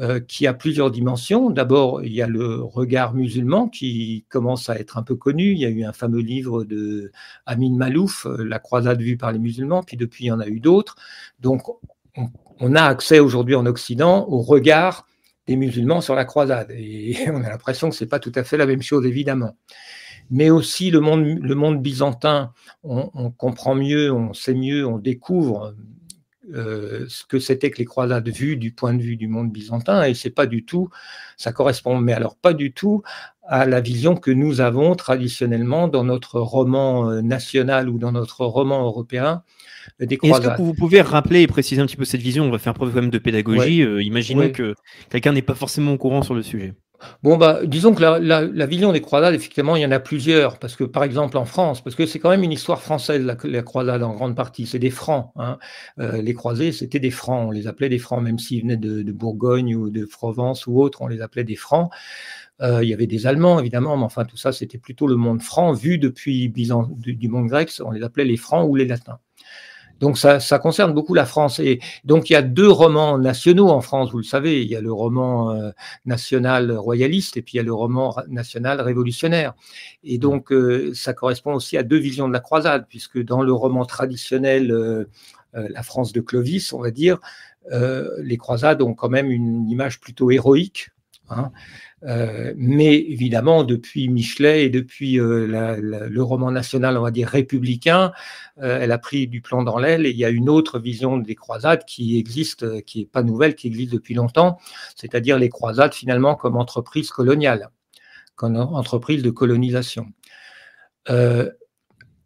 euh, 0.00 0.20
qui 0.20 0.46
a 0.46 0.54
plusieurs 0.54 0.90
dimensions. 0.90 1.50
D'abord, 1.50 2.02
il 2.02 2.14
y 2.14 2.22
a 2.22 2.26
le 2.26 2.62
regard 2.62 3.12
musulman 3.12 3.68
qui 3.68 4.24
commence 4.30 4.70
à 4.70 4.76
être 4.76 4.96
un 4.96 5.02
peu 5.02 5.16
connu. 5.16 5.52
Il 5.52 5.58
y 5.58 5.66
a 5.66 5.68
eu 5.68 5.84
un 5.84 5.92
fameux 5.92 6.20
livre 6.20 6.64
de 6.64 7.12
Amin 7.44 7.76
Malouf, 7.76 8.24
euh, 8.24 8.42
La 8.42 8.58
croisade 8.58 9.02
vue 9.02 9.18
par 9.18 9.32
les 9.32 9.38
musulmans, 9.38 9.82
puis 9.82 9.98
depuis, 9.98 10.24
il 10.24 10.28
y 10.28 10.32
en 10.32 10.40
a 10.40 10.46
eu 10.46 10.60
d'autres. 10.60 10.96
Donc, 11.40 11.68
on, 12.16 12.30
on 12.58 12.74
a 12.74 12.84
accès 12.84 13.18
aujourd'hui 13.18 13.54
en 13.54 13.66
Occident 13.66 14.26
au 14.30 14.40
regard 14.40 15.06
des 15.46 15.56
musulmans 15.56 16.00
sur 16.00 16.14
la 16.14 16.24
croisade. 16.24 16.70
Et 16.70 17.18
on 17.28 17.44
a 17.44 17.50
l'impression 17.50 17.90
que 17.90 17.96
ce 17.96 18.04
n'est 18.04 18.08
pas 18.08 18.18
tout 18.18 18.32
à 18.34 18.44
fait 18.44 18.56
la 18.56 18.64
même 18.64 18.82
chose, 18.82 19.04
évidemment 19.04 19.58
mais 20.30 20.50
aussi 20.50 20.90
le 20.90 21.00
monde, 21.00 21.24
le 21.24 21.54
monde 21.54 21.82
byzantin, 21.82 22.52
on, 22.82 23.30
comprend 23.30 23.74
mieux, 23.74 24.12
on 24.12 24.32
sait 24.32 24.54
mieux, 24.54 24.86
on 24.86 24.98
découvre 24.98 25.74
euh, 26.54 27.04
ce 27.08 27.24
que 27.24 27.38
c'était 27.38 27.70
que 27.70 27.78
les 27.78 27.84
croisades 27.84 28.28
vues 28.28 28.56
du 28.56 28.72
point 28.72 28.94
de 28.94 29.02
vue 29.02 29.16
du 29.16 29.28
monde 29.28 29.52
byzantin, 29.52 30.04
et 30.04 30.14
c'est 30.14 30.30
pas 30.30 30.46
du 30.46 30.64
tout, 30.64 30.88
ça 31.36 31.52
correspond, 31.52 31.98
mais 31.98 32.12
alors 32.12 32.36
pas 32.36 32.54
du 32.54 32.72
tout 32.72 33.02
à 33.44 33.66
la 33.66 33.80
vision 33.80 34.14
que 34.16 34.30
nous 34.30 34.60
avons 34.60 34.94
traditionnellement 34.94 35.88
dans 35.88 36.04
notre 36.04 36.40
roman 36.40 37.10
euh, 37.10 37.22
national 37.22 37.88
ou 37.88 37.98
dans 37.98 38.12
notre 38.12 38.44
roman 38.44 38.84
européen 38.84 39.42
des 40.00 40.16
croisades. 40.16 40.52
Est-ce 40.52 40.56
que 40.58 40.62
vous 40.62 40.74
pouvez 40.74 41.00
rappeler 41.00 41.42
et 41.42 41.46
préciser 41.46 41.80
un 41.80 41.86
petit 41.86 41.96
peu 41.96 42.04
cette 42.04 42.20
vision? 42.20 42.44
On 42.44 42.50
va 42.50 42.58
faire 42.58 42.74
preuve 42.74 42.92
quand 42.92 43.00
même 43.00 43.10
de 43.10 43.18
pédagogie. 43.18 43.82
Euh, 43.82 44.02
imaginons 44.02 44.50
que 44.50 44.74
quelqu'un 45.10 45.32
n'est 45.32 45.42
pas 45.42 45.54
forcément 45.54 45.92
au 45.92 45.98
courant 45.98 46.22
sur 46.22 46.34
le 46.34 46.42
sujet. 46.42 46.74
Bon, 47.22 47.36
bah, 47.36 47.60
disons 47.64 47.94
que 47.94 48.02
la, 48.02 48.66
vision 48.66 48.92
des 48.92 49.00
croisades, 49.00 49.34
effectivement, 49.34 49.76
il 49.76 49.82
y 49.82 49.86
en 49.86 49.90
a 49.90 50.00
plusieurs. 50.00 50.58
Parce 50.58 50.76
que, 50.76 50.84
par 50.84 51.04
exemple, 51.04 51.36
en 51.36 51.44
France, 51.44 51.82
parce 51.82 51.96
que 51.96 52.06
c'est 52.06 52.18
quand 52.18 52.30
même 52.30 52.42
une 52.42 52.52
histoire 52.52 52.82
française, 52.82 53.24
la, 53.24 53.62
croisade, 53.62 54.02
en 54.02 54.14
grande 54.14 54.36
partie. 54.36 54.66
C'est 54.66 54.78
des 54.78 54.90
francs. 54.90 55.32
Hein. 55.36 55.58
Euh, 55.98 56.22
les 56.22 56.34
croisés, 56.34 56.72
c'était 56.72 57.00
des 57.00 57.10
francs. 57.10 57.48
On 57.48 57.50
les 57.50 57.66
appelait 57.66 57.88
des 57.88 57.98
francs, 57.98 58.22
même 58.22 58.38
s'ils 58.38 58.62
venaient 58.62 58.76
de, 58.76 59.12
Bourgogne 59.12 59.74
ou 59.76 59.90
de 59.90 60.04
Provence 60.04 60.66
ou 60.66 60.80
autre, 60.80 61.02
on 61.02 61.06
les 61.06 61.20
appelait 61.20 61.44
des 61.44 61.56
francs. 61.56 61.90
Euh, 62.60 62.82
il 62.82 62.88
y 62.88 62.94
avait 62.94 63.06
des 63.06 63.26
Allemands, 63.26 63.58
évidemment, 63.58 63.96
mais 63.96 64.04
enfin, 64.04 64.24
tout 64.24 64.36
ça, 64.36 64.52
c'était 64.52 64.78
plutôt 64.78 65.06
le 65.06 65.16
monde 65.16 65.42
franc. 65.42 65.72
Vu 65.72 65.98
depuis 65.98 66.48
du 66.48 67.28
monde 67.28 67.48
grec, 67.48 67.72
on 67.84 67.90
les 67.90 68.02
appelait 68.02 68.24
les 68.24 68.36
francs 68.36 68.68
ou 68.68 68.76
les 68.76 68.86
latins. 68.86 69.18
Donc 70.02 70.18
ça, 70.18 70.40
concerne 70.58 70.92
beaucoup 70.92 71.14
la 71.14 71.24
France. 71.24 71.60
Et 71.60 71.78
donc 72.04 72.28
il 72.28 72.32
y 72.32 72.36
a 72.36 72.42
deux 72.42 72.68
romans 72.68 73.18
nationaux 73.18 73.68
en 73.68 73.80
France, 73.80 74.10
vous 74.10 74.18
le 74.18 74.24
savez. 74.24 74.60
Il 74.62 74.68
y 74.68 74.74
a 74.74 74.80
le 74.80 74.92
roman 74.92 75.52
euh, 75.52 75.70
national 76.06 76.72
royaliste 76.72 77.36
et 77.36 77.42
puis 77.42 77.52
il 77.54 77.56
y 77.58 77.60
a 77.60 77.62
le 77.62 77.72
roman 77.72 78.16
national 78.26 78.80
révolutionnaire. 78.80 79.54
Et 80.02 80.18
donc 80.18 80.50
euh, 80.50 80.92
ça 80.92 81.14
correspond 81.14 81.54
aussi 81.54 81.78
à 81.78 81.84
deux 81.84 81.98
visions 81.98 82.26
de 82.26 82.32
la 82.32 82.40
croisade, 82.40 82.86
puisque 82.88 83.22
dans 83.22 83.42
le 83.42 83.52
roman 83.52 83.84
traditionnel, 83.84 84.72
euh, 84.72 85.04
la 85.54 85.84
France 85.84 86.12
de 86.12 86.20
Clovis, 86.20 86.72
on 86.72 86.80
va 86.80 86.90
dire, 86.90 87.18
les 87.70 88.38
croisades 88.38 88.82
ont 88.82 88.94
quand 88.94 89.10
même 89.10 89.30
une 89.30 89.70
image 89.70 90.00
plutôt 90.00 90.32
héroïque. 90.32 90.90
Hein. 91.30 91.52
Euh, 92.04 92.52
mais 92.56 92.96
évidemment, 92.96 93.64
depuis 93.64 94.08
Michelet 94.08 94.64
et 94.64 94.70
depuis 94.70 95.20
euh, 95.20 95.46
le 95.80 96.22
roman 96.22 96.50
national, 96.50 96.96
on 96.96 97.02
va 97.02 97.10
dire 97.10 97.28
républicain, 97.28 98.12
euh, 98.60 98.78
elle 98.80 98.92
a 98.92 98.98
pris 98.98 99.28
du 99.28 99.40
plomb 99.40 99.62
dans 99.62 99.78
l'aile 99.78 100.06
et 100.06 100.10
il 100.10 100.16
y 100.16 100.24
a 100.24 100.30
une 100.30 100.48
autre 100.48 100.78
vision 100.78 101.16
des 101.16 101.34
croisades 101.34 101.84
qui 101.84 102.18
existe, 102.18 102.82
qui 102.84 103.00
n'est 103.00 103.06
pas 103.06 103.22
nouvelle, 103.22 103.54
qui 103.54 103.68
existe 103.68 103.92
depuis 103.92 104.14
longtemps, 104.14 104.58
c'est-à-dire 104.96 105.38
les 105.38 105.48
croisades 105.48 105.94
finalement 105.94 106.34
comme 106.34 106.56
entreprise 106.56 107.10
coloniale, 107.10 107.70
comme 108.34 108.56
entreprise 108.56 109.22
de 109.22 109.30
colonisation. 109.30 110.06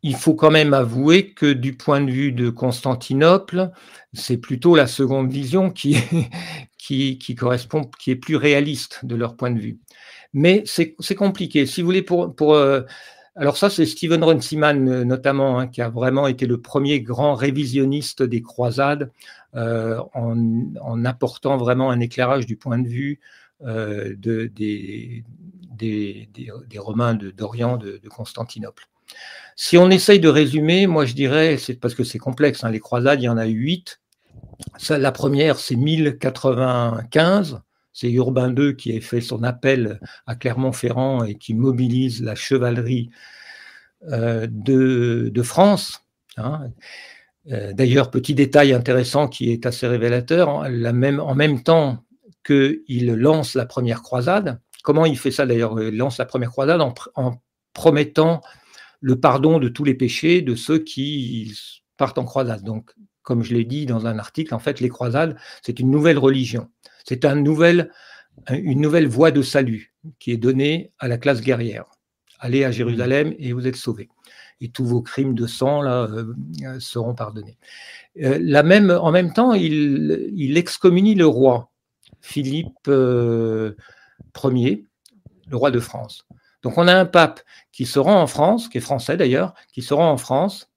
Il 0.02 0.14
faut 0.14 0.34
quand 0.34 0.52
même 0.52 0.72
avouer 0.72 1.32
que 1.32 1.52
du 1.52 1.76
point 1.76 2.00
de 2.00 2.10
vue 2.10 2.30
de 2.30 2.48
Constantinople, 2.48 3.72
c'est 4.12 4.36
plutôt 4.36 4.76
la 4.76 4.86
seconde 4.86 5.32
vision 5.32 5.70
qui, 5.70 5.96
qui, 6.86 7.34
correspond, 7.34 7.90
qui 7.98 8.10
est 8.10 8.16
plus 8.16 8.36
réaliste 8.36 9.04
de 9.04 9.16
leur 9.16 9.36
point 9.36 9.50
de 9.50 9.58
vue. 9.58 9.78
Mais 10.32 10.62
c'est 10.66 11.14
compliqué. 11.14 11.66
Si 11.66 11.82
vous 11.82 11.86
voulez, 11.86 12.02
pour, 12.02 12.54
euh, 12.54 12.82
alors 13.34 13.56
ça, 13.56 13.70
c'est 13.70 13.86
Stephen 13.86 14.22
Runciman 14.22 14.88
euh, 14.88 15.04
notamment, 15.04 15.58
hein, 15.58 15.66
qui 15.66 15.82
a 15.82 15.88
vraiment 15.88 16.28
été 16.28 16.46
le 16.46 16.60
premier 16.60 17.00
grand 17.00 17.34
révisionniste 17.34 18.22
des 18.22 18.42
croisades, 18.42 19.10
euh, 19.54 20.00
en, 20.14 21.04
apportant 21.04 21.56
vraiment 21.56 21.90
un 21.90 22.00
éclairage 22.00 22.46
du 22.46 22.56
point 22.56 22.78
de 22.78 22.88
vue 22.88 23.20
de, 23.62 24.50
des, 24.54 25.24
Romains 26.76 27.14
d'Orient, 27.14 27.78
de 27.78 28.08
Constantinople. 28.08 28.88
Si 29.56 29.78
on 29.78 29.90
essaye 29.90 30.20
de 30.20 30.28
résumer, 30.28 30.86
moi 30.86 31.06
je 31.06 31.14
dirais, 31.14 31.56
c'est 31.56 31.74
parce 31.74 31.94
que 31.94 32.04
c'est 32.04 32.18
complexe, 32.18 32.62
hein, 32.62 32.70
les 32.70 32.80
croisades, 32.80 33.22
il 33.22 33.24
y 33.24 33.28
en 33.28 33.38
a 33.38 33.48
eu 33.48 33.68
La 34.90 35.12
première, 35.12 35.58
c'est 35.58 35.76
1095. 35.76 37.60
C'est 37.92 38.10
Urbain 38.10 38.54
II 38.54 38.76
qui 38.76 38.96
a 38.96 39.00
fait 39.00 39.20
son 39.20 39.42
appel 39.42 40.00
à 40.26 40.34
Clermont-Ferrand 40.34 41.24
et 41.24 41.36
qui 41.36 41.54
mobilise 41.54 42.22
la 42.22 42.34
chevalerie 42.34 43.10
euh, 44.10 44.46
de, 44.50 45.42
France. 45.42 46.04
Hein. 46.36 46.70
Euh, 47.50 47.72
d'ailleurs, 47.72 48.10
petit 48.10 48.34
détail 48.34 48.74
intéressant 48.74 49.28
qui 49.28 49.50
est 49.50 49.64
assez 49.64 49.86
révélateur, 49.86 50.48
en 50.48 51.34
même 51.34 51.62
temps 51.62 52.04
qu'il 52.44 53.12
lance 53.14 53.54
la 53.54 53.64
première 53.64 54.02
croisade, 54.02 54.60
comment 54.82 55.06
il 55.06 55.18
fait 55.18 55.30
ça 55.30 55.46
d'ailleurs? 55.46 55.80
Il 55.80 55.96
lance 55.96 56.18
la 56.18 56.26
première 56.26 56.50
croisade 56.50 56.80
en 56.80 57.40
promettant 57.72 58.42
le 59.00 59.18
pardon 59.20 59.58
de 59.58 59.68
tous 59.68 59.84
les 59.84 59.94
péchés 59.94 60.42
de 60.42 60.54
ceux 60.54 60.78
qui 60.78 61.52
partent 61.96 62.18
en 62.18 62.24
croisade. 62.24 62.62
Donc, 62.62 62.92
comme 63.26 63.42
je 63.42 63.54
l'ai 63.54 63.64
dit 63.64 63.86
dans 63.86 64.06
un 64.06 64.20
article, 64.20 64.54
en 64.54 64.60
fait, 64.60 64.78
les 64.78 64.88
croisades, 64.88 65.36
c'est 65.60 65.80
une 65.80 65.90
nouvelle 65.90 66.16
religion. 66.16 66.68
C'est 67.04 67.24
une 67.24 67.42
nouvelle 67.42 69.08
voie 69.08 69.32
de 69.32 69.42
salut 69.42 69.92
qui 70.20 70.30
est 70.30 70.36
donnée 70.36 70.92
à 71.00 71.08
la 71.08 71.18
classe 71.18 71.40
guerrière. 71.40 71.86
Allez 72.38 72.62
à 72.62 72.70
Jérusalem 72.70 73.34
et 73.40 73.52
vous 73.52 73.66
êtes 73.66 73.74
sauvés. 73.74 74.08
Et 74.60 74.68
tous 74.68 74.84
vos 74.84 75.02
crimes 75.02 75.34
de 75.34 75.48
sang 75.48 75.82
là, 75.82 76.04
euh, 76.04 76.34
seront 76.78 77.16
pardonnés. 77.16 77.58
Euh, 78.22 78.38
la 78.40 78.62
même, 78.62 78.92
en 78.92 79.10
même 79.10 79.32
temps, 79.32 79.54
il, 79.54 80.56
excommunie 80.56 81.16
le 81.16 81.26
roi, 81.26 81.72
Philippe 82.20 82.86
euh, 82.86 83.74
Ier, 84.44 84.84
le 85.48 85.56
roi 85.56 85.72
de 85.72 85.80
France. 85.80 86.28
Donc 86.62 86.78
on 86.78 86.86
a 86.86 86.94
un 86.94 87.06
pape 87.06 87.40
qui 87.72 87.86
se 87.86 87.98
rend 87.98 88.22
en 88.22 88.28
France, 88.28 88.68
qui 88.68 88.78
est 88.78 88.80
français 88.80 89.16
d'ailleurs, 89.16 89.52
qui 89.72 89.82
se 89.82 89.94
rend 89.94 90.12
en 90.12 90.16
France, 90.16 90.70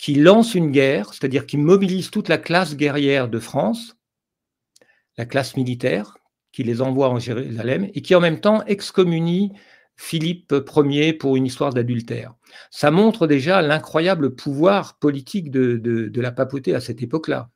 qui 0.00 0.14
lance 0.14 0.54
une 0.54 0.70
guerre, 0.70 1.12
c'est-à-dire 1.12 1.44
qui 1.44 1.58
mobilise 1.58 2.10
toute 2.10 2.28
la 2.28 2.38
classe 2.38 2.74
guerrière 2.74 3.28
de 3.28 3.38
France, 3.38 3.98
la 5.18 5.26
classe 5.26 5.56
militaire, 5.56 6.16
qui 6.52 6.62
les 6.62 6.80
envoie 6.80 7.10
en 7.10 7.18
Jérusalem, 7.18 7.90
et 7.92 8.00
qui 8.00 8.14
en 8.14 8.20
même 8.20 8.40
temps 8.40 8.64
excommunie 8.64 9.52
Philippe 9.96 10.54
Ier 10.74 11.12
pour 11.12 11.36
une 11.36 11.44
histoire 11.44 11.74
d'adultère. 11.74 12.34
Ça 12.70 12.90
montre 12.90 13.26
déjà 13.26 13.60
l'incroyable 13.60 14.34
pouvoir 14.34 14.98
politique 14.98 15.50
de, 15.50 15.76
de 15.76 16.20
la 16.20 16.32
papauté 16.32 16.74
à 16.74 16.80
cette 16.80 17.02
époque-là. 17.02 17.50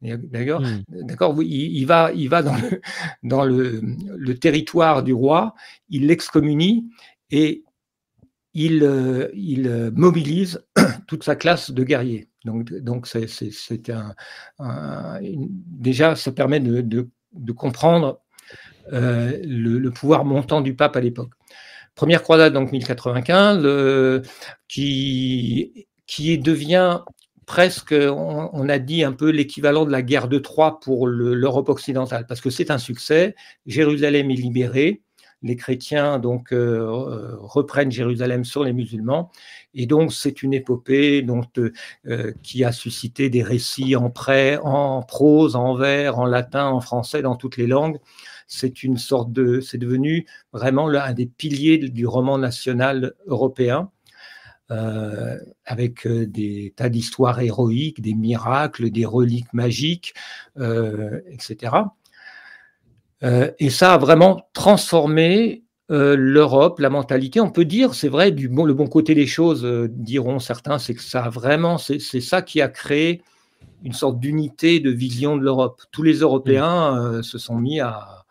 D'accord, 0.00 0.62
hmm. 0.62 0.82
d'accord. 0.88 1.42
Il, 1.42 1.84
va, 1.84 2.12
il 2.14 2.28
va 2.28 2.42
dans 2.42 2.54
le, 2.54 2.80
dans 3.24 3.44
le, 3.44 4.38
territoire 4.38 5.02
du 5.02 5.12
roi, 5.12 5.54
il 5.88 6.06
l'excommunie 6.06 6.88
et 7.30 7.64
il, 8.54 8.82
euh, 8.82 9.28
euh, 9.36 9.90
mobilise 9.94 10.64
toute 11.06 11.24
sa 11.24 11.36
classe 11.36 11.70
de 11.70 11.84
guerriers. 11.84 12.28
Donc, 12.44 12.70
déjà, 15.66 16.16
ça 16.16 16.32
permet 16.32 16.60
de, 16.60 17.08
comprendre 17.52 18.20
euh, 18.92 19.38
le, 19.44 19.90
pouvoir 19.90 20.24
montant 20.24 20.62
du 20.62 20.74
pape 20.74 20.96
à 20.96 21.00
l'époque. 21.00 21.32
Première 21.94 22.22
croisade, 22.22 22.54
donc 22.54 22.72
1095, 22.72 24.22
qui, 24.68 25.86
qui 26.06 26.38
devient 26.38 27.00
presque, 27.44 27.92
on, 27.92 28.68
a 28.68 28.78
dit 28.78 29.04
un 29.04 29.12
peu 29.12 29.28
l'équivalent 29.28 29.84
de 29.84 29.90
la 29.90 30.00
guerre 30.00 30.28
de 30.28 30.38
Troie 30.38 30.80
pour 30.80 31.08
l'Europe 31.08 31.68
occidentale, 31.68 32.24
parce 32.26 32.40
que 32.40 32.48
c'est 32.48 32.70
un 32.70 32.78
succès. 32.78 33.34
Jérusalem 33.66 34.30
est 34.30 34.36
libérée, 34.36 35.02
les 35.42 35.56
chrétiens 35.56 36.18
donc 36.18 36.52
euh, 36.52 37.36
reprennent 37.38 37.90
Jérusalem 37.90 38.44
sur 38.44 38.64
les 38.64 38.72
musulmans, 38.72 39.30
et 39.74 39.86
donc 39.86 40.12
c'est 40.12 40.42
une 40.42 40.52
épopée 40.52 41.22
donc, 41.22 41.46
euh, 41.58 42.32
qui 42.42 42.64
a 42.64 42.72
suscité 42.72 43.30
des 43.30 43.42
récits 43.42 43.96
en 43.96 44.10
prêt, 44.10 44.58
en 44.62 45.02
prose, 45.02 45.56
en 45.56 45.74
vers, 45.74 46.18
en 46.18 46.26
latin, 46.26 46.66
en 46.66 46.80
français, 46.80 47.22
dans 47.22 47.36
toutes 47.36 47.56
les 47.56 47.66
langues. 47.66 47.98
C'est 48.46 48.82
une 48.82 48.98
sorte 48.98 49.32
de, 49.32 49.60
c'est 49.60 49.78
devenu 49.78 50.26
vraiment 50.52 50.88
l'un 50.88 51.12
des 51.12 51.26
piliers 51.26 51.78
du 51.78 52.06
roman 52.06 52.38
national 52.38 53.14
européen. 53.26 53.90
Euh, 54.72 55.36
avec 55.64 56.06
des 56.06 56.72
tas 56.76 56.88
d'histoires 56.88 57.40
héroïques, 57.40 58.00
des 58.00 58.14
miracles, 58.14 58.90
des 58.90 59.04
reliques 59.04 59.52
magiques, 59.52 60.14
euh, 63.22 63.50
et 63.58 63.70
ça 63.70 63.94
a 63.94 63.98
vraiment 63.98 64.48
transformé 64.52 65.64
l'Europe, 65.92 66.78
la 66.78 66.88
mentalité. 66.88 67.40
On 67.40 67.50
peut 67.50 67.64
dire, 67.64 67.94
c'est 67.94 68.06
vrai, 68.06 68.30
du 68.30 68.48
bon, 68.48 68.64
le 68.64 68.74
bon 68.74 68.86
côté 68.86 69.12
des 69.16 69.26
choses, 69.26 69.66
diront 69.88 70.38
certains, 70.38 70.78
c'est 70.78 70.94
que 70.94 71.02
ça 71.02 71.24
a 71.24 71.30
vraiment, 71.30 71.78
c'est 71.78 71.98
ça 72.20 72.42
qui 72.42 72.60
a 72.60 72.68
créé 72.68 73.22
une 73.82 73.92
sorte 73.92 74.20
d'unité 74.20 74.78
de 74.78 74.90
vision 74.92 75.36
de 75.36 75.42
l'Europe. 75.42 75.82
Tous 75.90 76.04
les 76.04 76.18
Européens 76.18 77.22
se 77.22 77.38
sont 77.38 77.56
mis 77.56 77.80
à, 77.80 78.24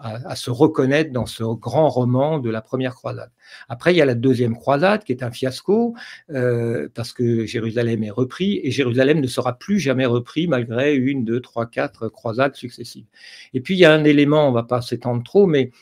à, 0.00 0.36
se 0.36 0.50
reconnaître 0.50 1.12
dans 1.12 1.26
ce 1.26 1.42
grand 1.42 1.88
roman 1.88 2.38
de 2.38 2.50
la 2.50 2.62
première 2.62 2.94
croisade. 2.94 3.30
Après, 3.68 3.92
il 3.92 3.96
y 3.96 4.02
a 4.02 4.04
la 4.04 4.14
deuxième 4.14 4.56
croisade 4.56 5.04
qui 5.04 5.12
est 5.12 5.22
un 5.22 5.30
fiasco 5.30 5.94
euh, 6.30 6.88
parce 6.94 7.12
que 7.12 7.46
Jérusalem 7.46 8.04
est 8.04 8.10
repris 8.10 8.60
et 8.62 8.70
Jérusalem 8.70 9.20
ne 9.20 9.26
sera 9.26 9.58
plus 9.58 9.80
jamais 9.80 10.06
repris 10.06 10.46
malgré 10.46 10.94
une, 10.94 11.24
deux, 11.24 11.40
trois, 11.40 11.66
quatre 11.66 12.08
croisades 12.08 12.54
successives. 12.54 13.06
Et 13.54 13.60
puis 13.60 13.74
il 13.74 13.78
y 13.78 13.84
a 13.84 13.92
un 13.92 14.04
élément, 14.04 14.46
on 14.46 14.50
ne 14.50 14.54
va 14.54 14.62
pas 14.62 14.82
s'étendre 14.82 15.22
trop, 15.24 15.46
mais 15.46 15.72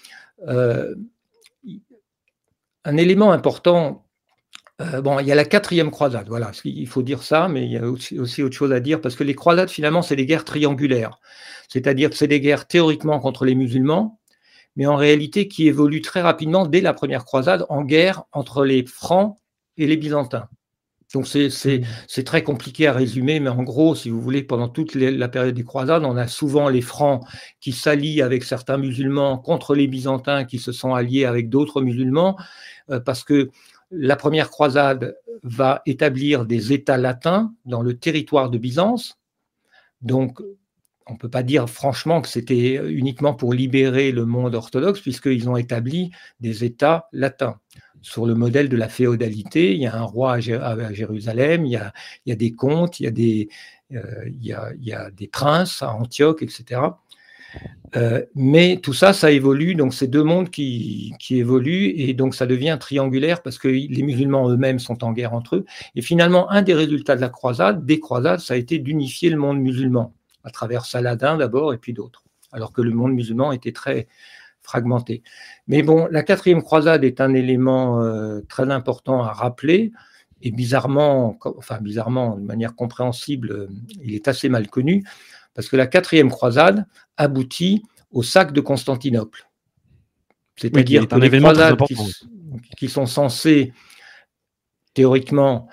euh, 0.49 0.95
un 2.85 2.97
élément 2.97 3.33
important 3.33 4.06
euh, 4.83 5.01
bon, 5.01 5.19
il 5.21 5.27
y 5.27 5.33
a 5.33 5.35
la 5.35 5.45
quatrième 5.47 5.91
croisade, 5.91 6.29
voilà, 6.29 6.53
il 6.65 6.87
faut 6.87 7.03
dire 7.03 7.23
ça, 7.23 7.49
mais 7.49 7.65
il 7.65 7.73
y 7.73 7.79
a 7.79 7.89
aussi, 7.89 8.19
aussi, 8.19 8.43
autre 8.43 8.55
chose 8.55 8.73
à 8.73 8.81
dire, 8.81 9.01
parce 9.01 9.17
que 9.17 9.25
les 9.25 9.35
croisades, 9.35 9.71
finalement, 9.71 10.03
c'est 10.03 10.17
des 10.17 10.27
guerres 10.27 10.45
triangulaires. 10.45 11.19
C'est-à-dire 11.69 12.11
que 12.11 12.17
c'est 12.17 12.29
des 12.29 12.41
guerres 12.41 12.67
théoriquement 12.67 13.19
contre 13.19 13.47
les 13.47 13.55
musulmans, 13.55 14.21
mais 14.77 14.87
en 14.87 14.97
réalité 14.97 15.49
qui 15.49 15.67
évoluent 15.67 16.03
très 16.03 16.21
rapidement 16.21 16.67
dès 16.67 16.83
la 16.83 16.93
première 16.93 17.25
croisade 17.25 17.65
en 17.71 17.83
guerre 17.83 18.25
entre 18.33 18.65
les 18.65 18.85
Francs 18.85 19.39
et 19.79 19.87
les 19.87 19.97
Byzantins. 19.97 20.49
Donc 21.15 21.27
c'est 21.27 21.49
mmh. 21.49 22.23
très 22.25 22.43
compliqué 22.43 22.87
à 22.89 22.93
résumer, 22.93 23.41
mais 23.41 23.49
en 23.49 23.63
gros, 23.63 23.95
si 23.95 24.11
vous 24.11 24.21
voulez, 24.21 24.43
pendant 24.43 24.69
toute 24.69 24.95
la 24.95 25.29
période 25.29 25.55
des 25.55 25.65
croisades, 25.65 26.05
on 26.05 26.17
a 26.17 26.27
souvent 26.27 26.69
les 26.69 26.83
Francs 26.83 27.23
qui 27.61 27.73
s'allient 27.73 28.23
avec 28.23 28.45
certains 28.45 28.77
musulmans 28.77 29.39
contre 29.39 29.75
les 29.75 29.87
Byzantins 29.87 30.45
qui 30.45 30.59
se 30.59 30.73
sont 30.73 30.95
alliés 30.95 31.25
avec 31.25 31.49
d'autres 31.49 31.81
musulmans, 31.81 32.37
euh, 32.91 33.01
parce 33.01 33.25
que 33.25 33.51
la 33.91 34.17
première 34.17 34.51
croisade 34.51 35.17
va 35.43 35.83
établir 35.87 36.45
des 36.45 36.73
États 36.73 36.97
latins 36.97 37.55
dans 37.65 37.83
le 37.83 37.99
territoire 37.99 38.51
de 38.51 38.59
Byzance. 38.59 39.19
Donc, 40.03 40.41
on 41.07 41.13
ne 41.13 41.19
peut 41.19 41.31
pas 41.31 41.45
dire 41.45 41.71
franchement 41.71 42.21
que 42.21 42.29
c'était 42.29 42.75
uniquement 42.89 43.35
pour 43.35 43.55
libérer 43.55 44.11
le 44.11 44.27
monde 44.27 44.55
orthodoxe, 44.55 45.01
puisqu'ils 45.01 45.49
ont 45.49 45.57
établi 45.57 46.11
des 46.41 46.65
États 46.65 47.09
latins 47.13 47.61
sur 48.03 48.27
le 48.27 48.35
modèle 48.35 48.69
de 48.69 48.77
la 48.77 48.89
féodalité. 48.89 49.75
Il 49.75 49.81
y 49.81 49.87
a 49.87 49.97
un 49.97 50.03
roi 50.03 50.35
à, 50.35 50.93
Jérusalem, 50.93 51.65
il 51.65 51.73
y 51.73 52.33
a, 52.33 52.37
des 52.37 52.53
comtes, 52.53 53.01
il 53.01 53.05
y 53.05 53.07
a 53.07 53.11
des, 53.13 53.49
euh, 53.93 54.25
il, 54.27 54.45
y 54.45 54.93
a, 54.93 55.11
des 55.11 55.29
princes 55.29 55.83
à 55.83 55.93
Antioche, 55.93 56.43
etc. 56.43 56.81
Euh, 57.95 58.25
mais 58.35 58.81
tout 58.83 58.93
ça, 58.93 59.13
ça 59.13 59.31
évolue, 59.31 59.75
donc 59.75 59.95
c'est 59.95 60.09
deux 60.09 60.25
mondes 60.25 60.51
qui, 60.51 61.15
qui, 61.21 61.39
évoluent, 61.39 61.93
et 61.97 62.15
donc 62.15 62.35
ça 62.35 62.47
devient 62.47 62.77
triangulaire 62.81 63.43
parce 63.43 63.59
que 63.59 63.69
les 63.69 64.03
musulmans 64.03 64.51
eux-mêmes 64.51 64.79
sont 64.79 65.05
en 65.05 65.13
guerre 65.13 65.35
entre 65.35 65.57
eux. 65.57 65.65
Et 65.95 66.03
finalement, 66.03 66.51
un 66.51 66.63
des 66.63 66.75
résultats 66.75 67.17
de 67.17 67.21
la 67.21 67.29
croisade, 67.29 67.87
des 67.87 68.01
croisades, 68.01 68.41
ça 68.41 68.55
a 68.55 68.57
été 68.57 68.79
d'unifier 68.79 69.31
le 69.31 69.37
monde 69.37 69.61
musulman, 69.61 70.15
à 70.43 70.51
travers 70.51 70.85
Saladin 70.85 71.37
d'abord, 71.37 71.73
et 71.75 71.79
puis 71.79 71.93
d'autres, 71.93 72.25
alors 72.53 72.73
que 72.73 72.83
le 72.83 72.91
monde 72.91 73.13
musulman 73.13 73.53
était 73.53 73.73
très, 73.73 74.09
fragmenté. 74.67 75.23
Mais 75.69 75.83
bon, 75.83 76.09
la 76.11 76.23
quatrième 76.23 76.63
croisade 76.63 77.05
est 77.05 77.21
un 77.21 77.33
élément 77.35 78.03
euh, 78.03 78.41
très 78.49 78.71
important 78.71 79.23
à 79.23 79.33
rappeler. 79.33 79.93
Et 80.43 80.51
bizarrement, 80.51 81.39
enfin 81.57 81.79
bizarrement, 81.81 82.37
de 82.37 82.45
manière 82.45 82.75
compréhensible, 82.75 83.53
euh, 83.53 83.69
il 84.03 84.15
est 84.15 84.29
assez 84.29 84.49
mal 84.51 84.69
connu, 84.69 85.05
parce 85.57 85.69
que 85.69 85.77
la 85.77 85.87
quatrième 85.87 86.31
croisade 86.31 86.87
aboutit 87.17 87.83
au 88.13 88.23
sac 88.23 88.53
de 88.53 88.61
Constantinople. 88.61 89.49
C'est-à-dire 90.57 91.09
que 91.09 91.17
les 91.17 91.41
croisades 91.41 91.79
qui, 92.77 92.89
sont 92.89 93.07
censées 93.07 93.73
théoriquement 94.95 95.69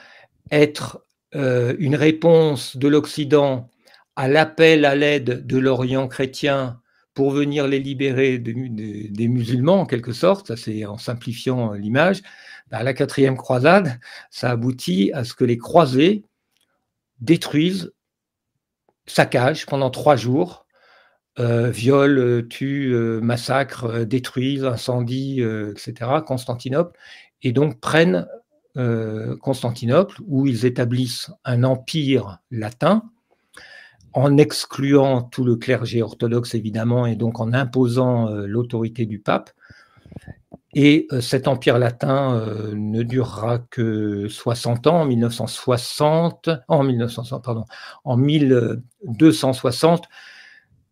être 0.51 1.05
euh, 1.35 1.75
une 1.79 1.95
réponse 1.95 2.77
de 2.77 2.87
l'Occident 2.87 3.69
à 4.15 4.27
l'appel 4.27 4.85
à 4.85 4.95
l'aide 4.95 5.45
de 5.45 5.57
l'Orient 5.57 6.07
chrétien 6.07 6.79
pour 7.13 7.31
venir 7.31 7.67
les 7.67 7.79
libérer 7.79 8.39
des 8.39 9.27
musulmans, 9.27 9.81
en 9.81 9.85
quelque 9.85 10.13
sorte, 10.13 10.47
ça 10.47 10.57
c'est 10.57 10.85
en 10.85 10.97
simplifiant 10.97 11.73
l'image, 11.73 12.21
bah, 12.71 12.83
la 12.83 12.93
quatrième 12.93 13.37
croisade, 13.37 13.99
ça 14.31 14.49
aboutit 14.49 15.11
à 15.13 15.23
ce 15.23 15.33
que 15.33 15.43
les 15.43 15.57
croisés 15.57 16.23
détruisent, 17.19 17.93
saccagent 19.05 19.65
pendant 19.65 19.89
trois 19.89 20.15
jours, 20.15 20.65
euh, 21.39 21.69
violent, 21.69 22.41
tuent, 22.47 22.93
euh, 22.93 23.19
massacrent, 23.21 23.85
euh, 23.85 24.05
détruisent, 24.05 24.65
incendient, 24.65 25.71
etc., 25.71 26.21
Constantinople, 26.25 26.97
et 27.41 27.51
donc 27.51 27.79
prennent 27.79 28.27
Constantinople, 29.41 30.17
où 30.25 30.47
ils 30.47 30.65
établissent 30.65 31.29
un 31.45 31.63
empire 31.63 32.39
latin, 32.49 33.03
en 34.13 34.37
excluant 34.37 35.23
tout 35.23 35.43
le 35.43 35.55
clergé 35.55 36.01
orthodoxe, 36.01 36.55
évidemment, 36.55 37.05
et 37.05 37.15
donc 37.15 37.39
en 37.39 37.51
imposant 37.53 38.29
euh, 38.29 38.45
l'autorité 38.45 39.05
du 39.05 39.19
pape. 39.19 39.51
Et 40.75 41.07
euh, 41.11 41.21
cet 41.21 41.47
empire 41.47 41.77
latin 41.77 42.35
euh, 42.35 42.73
ne 42.75 43.03
durera 43.03 43.59
que 43.59 44.27
60 44.27 44.87
ans, 44.87 45.01
en 45.01 45.05
1960, 45.05 46.49
en 46.67 46.83
1900, 46.83 47.39
pardon, 47.41 47.65
en 48.03 48.17
1260, 48.17 50.05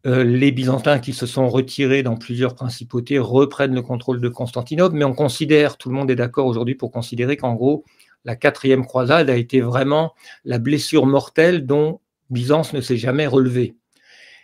les 0.04 0.52
Byzantins 0.52 0.98
qui 0.98 1.14
se 1.14 1.28
sont 1.28 1.48
retirés 1.48 2.02
dans 2.02 2.16
plusieurs 2.16 2.56
principautés 2.56 3.20
reprennent 3.20 3.76
le 3.76 3.84
contrôle 3.84 4.20
de 4.20 4.30
Constantinople, 4.30 4.96
mais 4.96 5.06
on 5.06 5.14
considère, 5.14 5.78
tout 5.78 5.90
le 5.90 5.96
monde 5.96 6.10
est 6.10 6.16
d'accord 6.16 6.48
aujourd'hui 6.48 6.74
pour 6.74 6.92
considérer 6.92 7.38
qu'en 7.38 7.54
gros, 7.54 7.86
la 8.26 8.36
quatrième 8.36 8.84
croisade 8.84 9.30
a 9.30 9.36
été 9.36 9.62
vraiment 9.62 10.14
la 10.44 10.58
blessure 10.58 11.06
mortelle 11.06 11.68
dont 11.68 12.02
Byzance 12.32 12.74
ne 12.74 12.82
s'est 12.82 12.98
jamais 12.98 13.28
relevé 13.28 13.76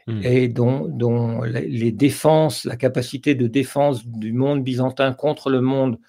hmm. 0.08 0.22
et 0.24 0.48
dont, 0.48 1.42
les 1.44 1.92
défenses, 1.92 2.66
la 2.66 2.76
capacité 2.76 3.36
de 3.36 3.48
défense 3.48 4.06
du 4.06 4.34
monde 4.34 4.64
byzantin 4.64 5.14
contre 5.14 5.50
le 5.50 5.62
monde 5.62 6.00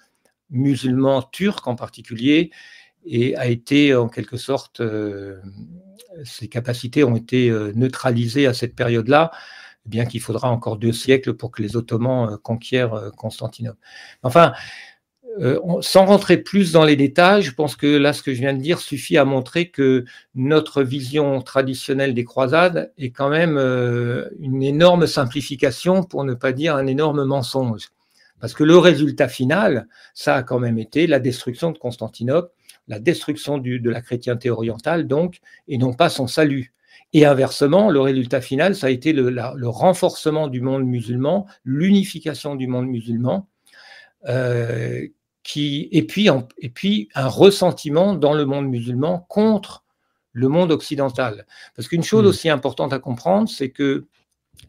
musulman 0.49 1.21
turc 1.21 1.67
en 1.67 1.75
particulier, 1.75 2.51
et 3.05 3.35
a 3.35 3.47
été 3.47 3.95
en 3.95 4.09
quelque 4.09 4.37
sorte, 4.37 4.81
euh, 4.81 5.39
ces 6.23 6.47
capacités 6.47 7.03
ont 7.03 7.15
été 7.15 7.49
euh, 7.49 7.71
neutralisées 7.75 8.45
à 8.45 8.53
cette 8.53 8.75
période-là, 8.75 9.31
bien 9.85 10.05
qu'il 10.05 10.21
faudra 10.21 10.49
encore 10.49 10.77
deux 10.77 10.91
siècles 10.91 11.33
pour 11.33 11.51
que 11.51 11.61
les 11.61 11.75
Ottomans 11.75 12.33
euh, 12.33 12.37
conquièrent 12.37 13.11
Constantinople. 13.15 13.79
Enfin, 14.23 14.53
euh, 15.39 15.59
sans 15.81 16.05
rentrer 16.05 16.37
plus 16.37 16.73
dans 16.73 16.83
les 16.83 16.95
détails, 16.95 17.43
je 17.43 17.53
pense 17.53 17.75
que 17.75 17.87
là, 17.87 18.11
ce 18.11 18.21
que 18.21 18.33
je 18.33 18.41
viens 18.41 18.53
de 18.53 18.61
dire 18.61 18.79
suffit 18.79 19.17
à 19.17 19.23
montrer 19.23 19.69
que 19.69 20.03
notre 20.35 20.83
vision 20.83 21.41
traditionnelle 21.41 22.13
des 22.13 22.25
croisades 22.25 22.91
est 22.97 23.11
quand 23.11 23.29
même 23.29 23.57
euh, 23.57 24.27
une 24.39 24.63
énorme 24.63 25.07
simplification, 25.07 26.03
pour 26.03 26.25
ne 26.25 26.33
pas 26.33 26.51
dire 26.51 26.75
un 26.75 26.87
énorme 26.87 27.23
mensonge. 27.23 27.89
Parce 28.41 28.53
que 28.53 28.63
le 28.63 28.77
résultat 28.77 29.29
final, 29.29 29.87
ça 30.13 30.35
a 30.35 30.43
quand 30.43 30.59
même 30.59 30.77
été 30.77 31.07
la 31.07 31.19
destruction 31.19 31.71
de 31.71 31.77
Constantinople, 31.77 32.49
la 32.87 32.99
destruction 32.99 33.57
de 33.59 33.89
la 33.89 34.01
chrétienté 34.01 34.49
orientale, 34.49 35.07
donc, 35.07 35.39
et 35.67 35.77
non 35.77 35.93
pas 35.93 36.09
son 36.09 36.27
salut. 36.27 36.73
Et 37.13 37.25
inversement, 37.25 37.89
le 37.89 38.01
résultat 38.01 38.41
final, 38.41 38.75
ça 38.75 38.87
a 38.87 38.89
été 38.89 39.13
le, 39.13 39.29
le 39.29 39.67
renforcement 39.67 40.47
du 40.47 40.61
monde 40.61 40.85
musulman, 40.85 41.47
l'unification 41.63 42.55
du 42.55 42.67
monde 42.67 42.87
musulman, 42.87 43.47
euh, 44.27 45.07
et, 45.55 46.05
puis, 46.05 46.29
et 46.57 46.69
puis 46.69 47.09
un 47.15 47.27
ressentiment 47.27 48.13
dans 48.13 48.33
le 48.33 48.45
monde 48.45 48.67
musulman 48.67 49.25
contre 49.29 49.83
le 50.33 50.47
monde 50.47 50.71
occidental. 50.71 51.45
Parce 51.75 51.87
qu'une 51.87 52.03
chose 52.03 52.25
hmm. 52.25 52.29
aussi 52.29 52.49
importante 52.49 52.93
à 52.93 52.99
comprendre, 52.99 53.49
c'est 53.49 53.69
que, 53.69 54.07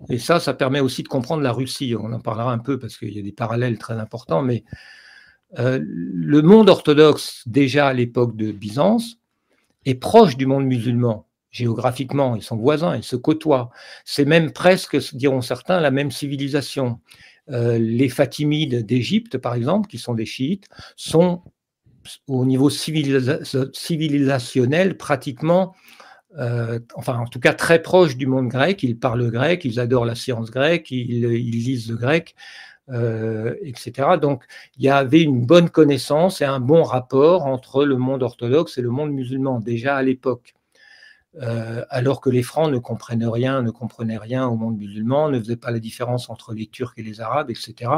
et 0.09 0.19
ça, 0.19 0.41
ça 0.41 0.55
permet 0.55 0.81
aussi 0.81 1.03
de 1.03 1.09
comprendre 1.09 1.43
la 1.43 1.53
Russie, 1.53 1.95
on 1.99 2.13
en 2.13 2.21
parlera 2.21 2.53
un 2.53 2.59
peu 2.59 2.79
parce 2.79 2.97
qu'il 2.97 3.15
y 3.15 3.19
a 3.19 3.23
des 3.23 3.33
parallèles 3.33 3.79
très 3.79 3.95
importants, 3.95 4.43
mais 4.43 4.65
euh, 5.59 5.81
le 5.83 6.43
monde 6.43 6.71
orthodoxe, 6.71 7.43
déjà 7.47 7.89
à 7.89 7.93
l'époque 7.93 8.37
de 8.37 8.53
Byzance, 8.53 9.17
est 9.85 9.97
proche 9.97 10.37
du 10.37 10.47
monde 10.47 10.67
musulman. 10.67 11.27
Géographiquement, 11.51 12.37
ils 12.37 12.43
sont 12.43 12.57
voisins, 12.57 12.97
ils 12.97 13.03
se 13.03 13.17
côtoient. 13.17 13.71
C'est 14.05 14.25
même 14.25 14.53
presque, 14.53 14.97
diront 15.15 15.41
certains, 15.41 15.81
la 15.81 15.91
même 15.91 16.13
civilisation. 16.13 17.01
Euh, 17.51 17.79
les 17.79 18.09
Fatimides 18.09 18.87
d'Égypte, 18.87 19.39
par 19.39 19.55
exemple, 19.55 19.89
qui 19.89 19.99
sont 19.99 20.15
des 20.15 20.27
chiites, 20.27 20.69
sont 20.97 21.43
au 22.29 22.45
niveau 22.45 22.71
civilisationnel 22.71 24.97
pratiquement, 24.97 25.75
euh, 26.39 26.79
enfin 26.95 27.19
en 27.19 27.27
tout 27.27 27.41
cas 27.41 27.53
très 27.53 27.83
proches 27.83 28.17
du 28.17 28.27
monde 28.27 28.49
grec. 28.49 28.83
Ils 28.83 28.99
parlent 28.99 29.31
grec, 29.31 29.65
ils 29.65 29.81
adorent 29.81 30.07
la 30.07 30.15
science 30.15 30.51
grecque, 30.51 30.91
ils, 30.91 31.51
lisent 31.51 31.91
le 31.91 31.97
grec, 31.97 32.35
euh, 32.91 33.55
etc. 33.63 34.17
Donc 34.21 34.45
il 34.79 34.85
y 34.85 34.89
avait 34.89 35.23
une 35.23 35.45
bonne 35.45 35.71
connaissance 35.71 36.41
et 36.41 36.45
un 36.45 36.61
bon 36.61 36.83
rapport 36.83 37.47
entre 37.47 37.85
le 37.85 37.97
monde 37.97 38.23
orthodoxe 38.23 38.79
et 38.79 38.83
le 38.83 38.91
monde 38.91 39.13
musulman 39.13 39.61
déjà 39.61 39.97
à 39.97 40.03
l'époque. 40.03 40.55
Euh, 41.37 41.85
alors 41.91 42.21
que 42.21 42.29
les 42.29 42.43
Francs 42.43 42.71
ne 42.73 42.79
comprennent 42.79 43.27
rien, 43.27 43.63
ne 43.63 43.71
comprenaient 43.71 44.19
rien 44.19 44.47
au 44.49 44.57
monde 44.57 44.77
musulman, 44.77 45.31
ne 45.31 45.39
faisaient 45.39 45.57
pas 45.57 45.71
la 45.71 45.79
différence 45.79 46.29
entre 46.29 46.55
les 46.55 46.67
Turcs 46.67 46.95
et 46.97 47.03
les 47.03 47.21
Arabes, 47.21 47.51
etc. 47.51 47.91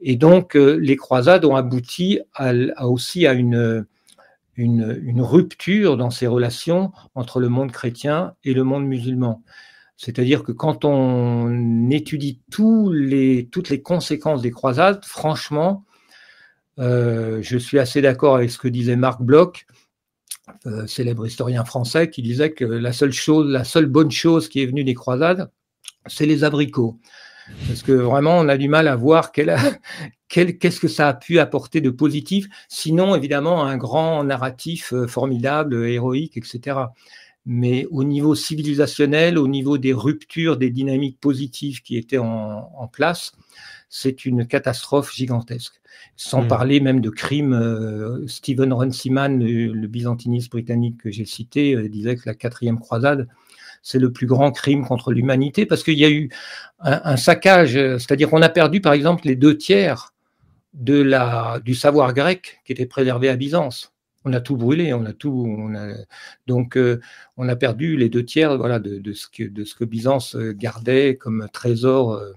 Et 0.00 0.16
donc, 0.16 0.56
euh, 0.56 0.76
les 0.76 0.96
croisades 0.96 1.44
ont 1.44 1.56
abouti 1.56 2.20
aussi 2.80 3.26
à 3.26 3.34
une, 3.34 3.86
rupture 5.18 5.96
dans 5.96 6.10
ces 6.10 6.26
relations 6.26 6.92
entre 7.14 7.40
le 7.40 7.48
monde 7.48 7.72
chrétien 7.72 8.34
et 8.44 8.54
le 8.54 8.64
monde 8.64 8.86
musulman. 8.86 9.42
C'est-à-dire 9.98 10.42
que 10.42 10.52
quand 10.52 10.84
on 10.84 11.90
étudie 11.90 12.40
toutes 12.50 12.90
les 12.94 13.82
conséquences 13.82 14.42
des 14.42 14.50
croisades, 14.50 15.04
franchement, 15.04 15.86
euh, 16.78 17.38
je 17.42 17.56
suis 17.56 17.78
assez 17.78 18.02
d'accord 18.02 18.36
avec 18.36 18.50
ce 18.50 18.58
que 18.58 18.68
disait 18.68 18.96
Marc 18.96 19.22
Bloch. 19.22 19.66
Euh, 20.66 20.86
célèbre 20.86 21.26
historien 21.26 21.64
français, 21.64 22.08
qui 22.08 22.22
disait 22.22 22.52
que 22.52 22.64
la 22.64 22.92
seule 22.92 23.12
chose, 23.12 23.50
la 23.50 23.64
seule 23.64 23.86
bonne 23.86 24.12
chose 24.12 24.48
qui 24.48 24.62
est 24.62 24.66
venue 24.66 24.84
des 24.84 24.94
croisades, 24.94 25.50
c'est 26.06 26.24
les 26.24 26.44
abricots. 26.44 27.00
Parce 27.66 27.82
que 27.82 27.90
vraiment, 27.90 28.38
on 28.38 28.48
a 28.48 28.56
du 28.56 28.68
mal 28.68 28.86
à 28.86 28.94
voir 28.94 29.32
qu'est-ce 30.28 30.80
que 30.80 30.88
ça 30.88 31.08
a 31.08 31.14
pu 31.14 31.40
apporter 31.40 31.80
de 31.80 31.90
positif, 31.90 32.46
sinon 32.68 33.16
évidemment 33.16 33.64
un 33.64 33.76
grand 33.76 34.22
narratif 34.22 34.92
euh, 34.92 35.08
formidable, 35.08 35.84
héroïque, 35.84 36.36
etc. 36.36 36.78
mais 37.44 37.86
au 37.90 38.04
niveau 38.04 38.36
civilisationnel, 38.36 39.38
au 39.38 39.48
niveau 39.48 39.78
des 39.78 39.92
ruptures, 39.92 40.56
des 40.56 40.70
dynamiques 40.70 41.20
positives 41.20 41.82
qui 41.82 41.96
étaient 41.96 42.18
en, 42.18 42.88
place, 42.92 43.32
c'est 43.96 44.24
une 44.24 44.46
catastrophe 44.46 45.14
gigantesque. 45.14 45.80
Sans 46.16 46.42
mmh. 46.42 46.48
parler 46.48 46.80
même 46.80 47.00
de 47.00 47.10
crimes. 47.10 47.54
Euh, 47.54 48.26
Stephen 48.26 48.72
Runciman, 48.72 49.38
le, 49.42 49.86
byzantiniste 49.86 50.50
britannique 50.50 50.98
que 50.98 51.10
j'ai 51.10 51.24
cité, 51.24 51.74
euh, 51.74 51.88
disait 51.88 52.16
que 52.16 52.22
la 52.26 52.34
quatrième 52.34 52.78
croisade, 52.78 53.28
c'est 53.82 53.98
le 53.98 54.12
plus 54.12 54.26
grand 54.26 54.50
crime 54.50 54.84
contre 54.84 55.12
l'humanité 55.12 55.64
parce 55.64 55.82
qu'il 55.82 55.98
y 55.98 56.04
a 56.04 56.10
eu 56.10 56.28
un, 56.80 57.16
saccage, 57.16 57.74
c'est-à-dire 57.74 58.28
qu'on 58.28 58.42
a 58.42 58.48
perdu 58.48 58.80
par 58.80 58.92
exemple 58.92 59.26
les 59.26 59.36
deux 59.36 59.56
tiers 59.56 60.12
de 60.74 61.00
la, 61.00 61.60
du 61.64 61.74
savoir 61.74 62.12
grec 62.12 62.60
qui 62.64 62.72
était 62.72 62.86
préservé 62.86 63.28
à 63.28 63.36
Byzance 63.36 63.96
on 64.26 64.32
a 64.32 64.40
tout 64.40 64.56
brûlé, 64.56 64.92
on 64.92 65.04
a 65.04 65.12
tout, 65.12 65.70
donc 66.46 66.76
euh, 66.76 67.00
on 67.36 67.48
a 67.48 67.54
perdu 67.54 67.96
les 67.96 68.08
deux 68.08 68.24
tiers 68.24 68.58
voilà, 68.58 68.80
de, 68.80 69.12
ce 69.12 69.28
que, 69.28 69.44
de 69.44 69.64
ce 69.64 69.74
que 69.74 69.84
Byzance 69.84 70.34
euh, 70.34 70.52
gardait 70.52 71.16
comme 71.16 71.48
trésor 71.52 72.14
euh, 72.14 72.32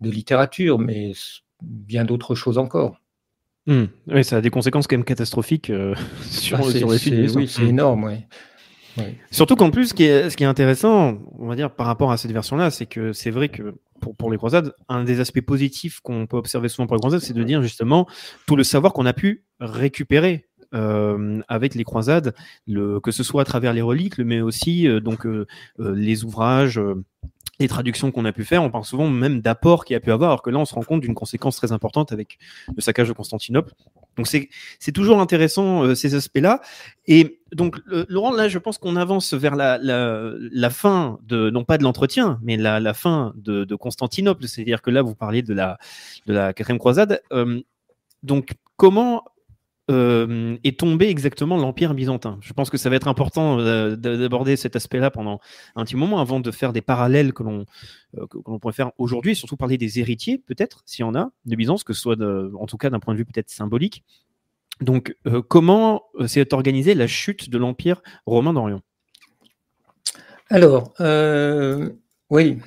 de 0.00 0.10
littérature, 0.10 0.78
mais 0.78 1.12
bien 1.62 2.04
d'autres 2.04 2.34
choses 2.34 2.58
encore. 2.58 3.00
Hmm. 3.66 3.84
Oui, 4.06 4.24
ça 4.24 4.38
a 4.38 4.40
des 4.40 4.50
conséquences 4.50 4.86
quand 4.86 4.96
même 4.96 5.04
catastrophiques 5.04 5.72
sur, 6.22 6.58
bah, 6.58 6.64
les 6.72 6.98
films. 6.98 7.26
Oui, 7.34 7.48
c'est 7.48 7.64
énorme, 7.66 8.04
oui. 8.04 8.16
Surtout 9.30 9.56
qu'en 9.56 9.70
plus, 9.70 9.88
ce 9.88 9.94
qui, 9.94 10.04
est, 10.04 10.30
ce 10.30 10.36
qui 10.36 10.44
est 10.44 10.46
intéressant, 10.46 11.18
on 11.38 11.46
va 11.46 11.54
dire, 11.54 11.70
par 11.70 11.86
rapport 11.86 12.10
à 12.10 12.16
cette 12.16 12.32
version-là, 12.32 12.70
c'est 12.70 12.86
que 12.86 13.12
c'est 13.12 13.30
vrai 13.30 13.48
que 13.48 13.74
pour, 14.00 14.16
pour, 14.16 14.30
les 14.30 14.36
croisades, 14.36 14.74
un 14.88 15.04
des 15.04 15.20
aspects 15.20 15.40
positifs 15.40 16.00
qu'on 16.00 16.26
peut 16.26 16.36
observer 16.36 16.68
souvent 16.68 16.86
pour 16.86 16.96
les 16.96 17.00
croisades, 17.00 17.20
c'est 17.20 17.34
de 17.34 17.44
dire 17.44 17.62
justement 17.62 18.06
tout 18.46 18.56
le 18.56 18.64
savoir 18.64 18.92
qu'on 18.92 19.06
a 19.06 19.12
pu 19.12 19.44
récupérer 19.60 20.47
euh, 20.74 21.40
avec 21.48 21.74
les 21.74 21.84
croisades, 21.84 22.34
que 22.66 23.10
ce 23.10 23.22
soit 23.22 23.40
à 23.40 23.44
travers 23.46 23.72
les 23.72 23.80
reliques, 23.80 24.18
mais 24.18 24.42
aussi 24.42 24.86
euh, 24.86 25.00
donc 25.00 25.24
euh, 25.24 25.46
les 25.78 26.24
ouvrages 26.24 26.78
les 27.58 27.68
traductions 27.68 28.12
qu'on 28.12 28.26
a 28.26 28.32
pu 28.32 28.44
faire, 28.44 28.62
on 28.62 28.70
parle 28.70 28.84
souvent 28.84 29.08
même 29.08 29.40
d'apport 29.40 29.84
qu'il 29.86 29.94
y 29.94 29.96
a 29.96 30.00
pu 30.00 30.12
avoir, 30.12 30.30
alors 30.30 30.42
que 30.42 30.50
là, 30.50 30.58
on 30.58 30.64
se 30.64 30.74
rend 30.74 30.82
compte 30.82 31.00
d'une 31.00 31.14
conséquence 31.14 31.56
très 31.56 31.72
importante 31.72 32.12
avec 32.12 32.38
le 32.76 32.80
saccage 32.80 33.08
de 33.08 33.12
Constantinople. 33.14 33.72
Donc, 34.16 34.28
c'est, 34.28 34.92
toujours 34.92 35.20
intéressant, 35.20 35.92
ces 35.96 36.14
aspects-là. 36.14 36.60
Et 37.08 37.40
donc, 37.52 37.80
Laurent, 37.86 38.30
là, 38.30 38.48
je 38.48 38.58
pense 38.58 38.78
qu'on 38.78 38.94
avance 38.94 39.34
vers 39.34 39.56
la, 39.56 39.76
la, 39.78 40.34
la, 40.38 40.70
fin 40.70 41.18
de, 41.24 41.50
non 41.50 41.64
pas 41.64 41.78
de 41.78 41.82
l'entretien, 41.82 42.38
mais 42.44 42.56
la, 42.56 42.78
la 42.78 42.94
fin 42.94 43.32
de, 43.34 43.64
de 43.64 43.74
Constantinople. 43.74 44.46
C'est-à-dire 44.46 44.80
que 44.80 44.90
là, 44.90 45.02
vous 45.02 45.16
parlez 45.16 45.42
de 45.42 45.54
la, 45.54 45.78
de 46.26 46.34
la 46.34 46.52
quatrième 46.52 46.78
croisade. 46.78 47.22
donc, 48.22 48.52
comment 48.76 49.24
euh, 49.90 50.58
est 50.64 50.78
tombé 50.78 51.08
exactement 51.08 51.56
l'Empire 51.56 51.94
byzantin. 51.94 52.38
Je 52.42 52.52
pense 52.52 52.68
que 52.68 52.76
ça 52.76 52.90
va 52.90 52.96
être 52.96 53.08
important 53.08 53.58
euh, 53.58 53.96
d'aborder 53.96 54.56
cet 54.56 54.76
aspect-là 54.76 55.10
pendant 55.10 55.40
un 55.76 55.84
petit 55.84 55.96
moment 55.96 56.20
avant 56.20 56.40
de 56.40 56.50
faire 56.50 56.74
des 56.74 56.82
parallèles 56.82 57.32
que 57.32 57.42
l'on 57.42 57.64
euh, 58.18 58.26
que, 58.26 58.36
l'on 58.46 58.58
pourrait 58.58 58.74
faire 58.74 58.92
aujourd'hui 58.98 59.34
surtout 59.34 59.56
parler 59.56 59.78
des 59.78 59.98
héritiers, 59.98 60.36
peut-être, 60.38 60.82
s'il 60.84 61.04
y 61.04 61.08
en 61.08 61.14
a, 61.14 61.30
de 61.46 61.56
Byzance, 61.56 61.84
que 61.84 61.94
ce 61.94 62.02
soit 62.02 62.20
en 62.20 62.66
tout 62.66 62.76
cas 62.76 62.90
d'un 62.90 63.00
point 63.00 63.14
de 63.14 63.18
vue 63.18 63.24
peut-être 63.24 63.48
symbolique. 63.48 64.04
Donc, 64.80 65.16
comment 65.48 66.04
s'est 66.26 66.54
organisée 66.54 66.94
la 66.94 67.08
chute 67.08 67.50
de 67.50 67.58
l'Empire 67.58 68.00
romain 68.26 68.52
d'Orient? 68.52 68.82
Alors, 70.50 70.92
oui, 72.30 72.58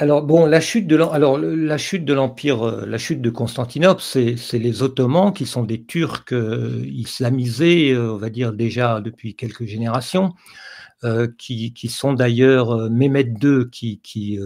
alors 0.00 0.22
bon, 0.22 0.46
la 0.46 0.60
chute 0.60 0.86
de 0.86 0.96
l'empire, 0.96 2.66
euh, 2.66 2.86
la 2.86 2.96
chute 2.96 3.20
de 3.20 3.28
Constantinople, 3.28 4.00
c'est 4.00 4.58
les 4.58 4.82
Ottomans 4.82 5.30
qui 5.30 5.44
sont 5.44 5.62
des 5.62 5.84
Turcs 5.84 6.32
euh, 6.32 6.82
islamisés, 6.86 7.92
euh, 7.92 8.14
on 8.14 8.16
va 8.16 8.30
dire 8.30 8.54
déjà 8.54 9.02
depuis 9.02 9.36
quelques 9.36 9.66
générations, 9.66 10.32
qui, 11.38 11.74
sont 11.88 12.14
d'ailleurs 12.14 12.90
Mehmed 12.90 13.42
II, 13.42 13.70
qui 13.70 14.38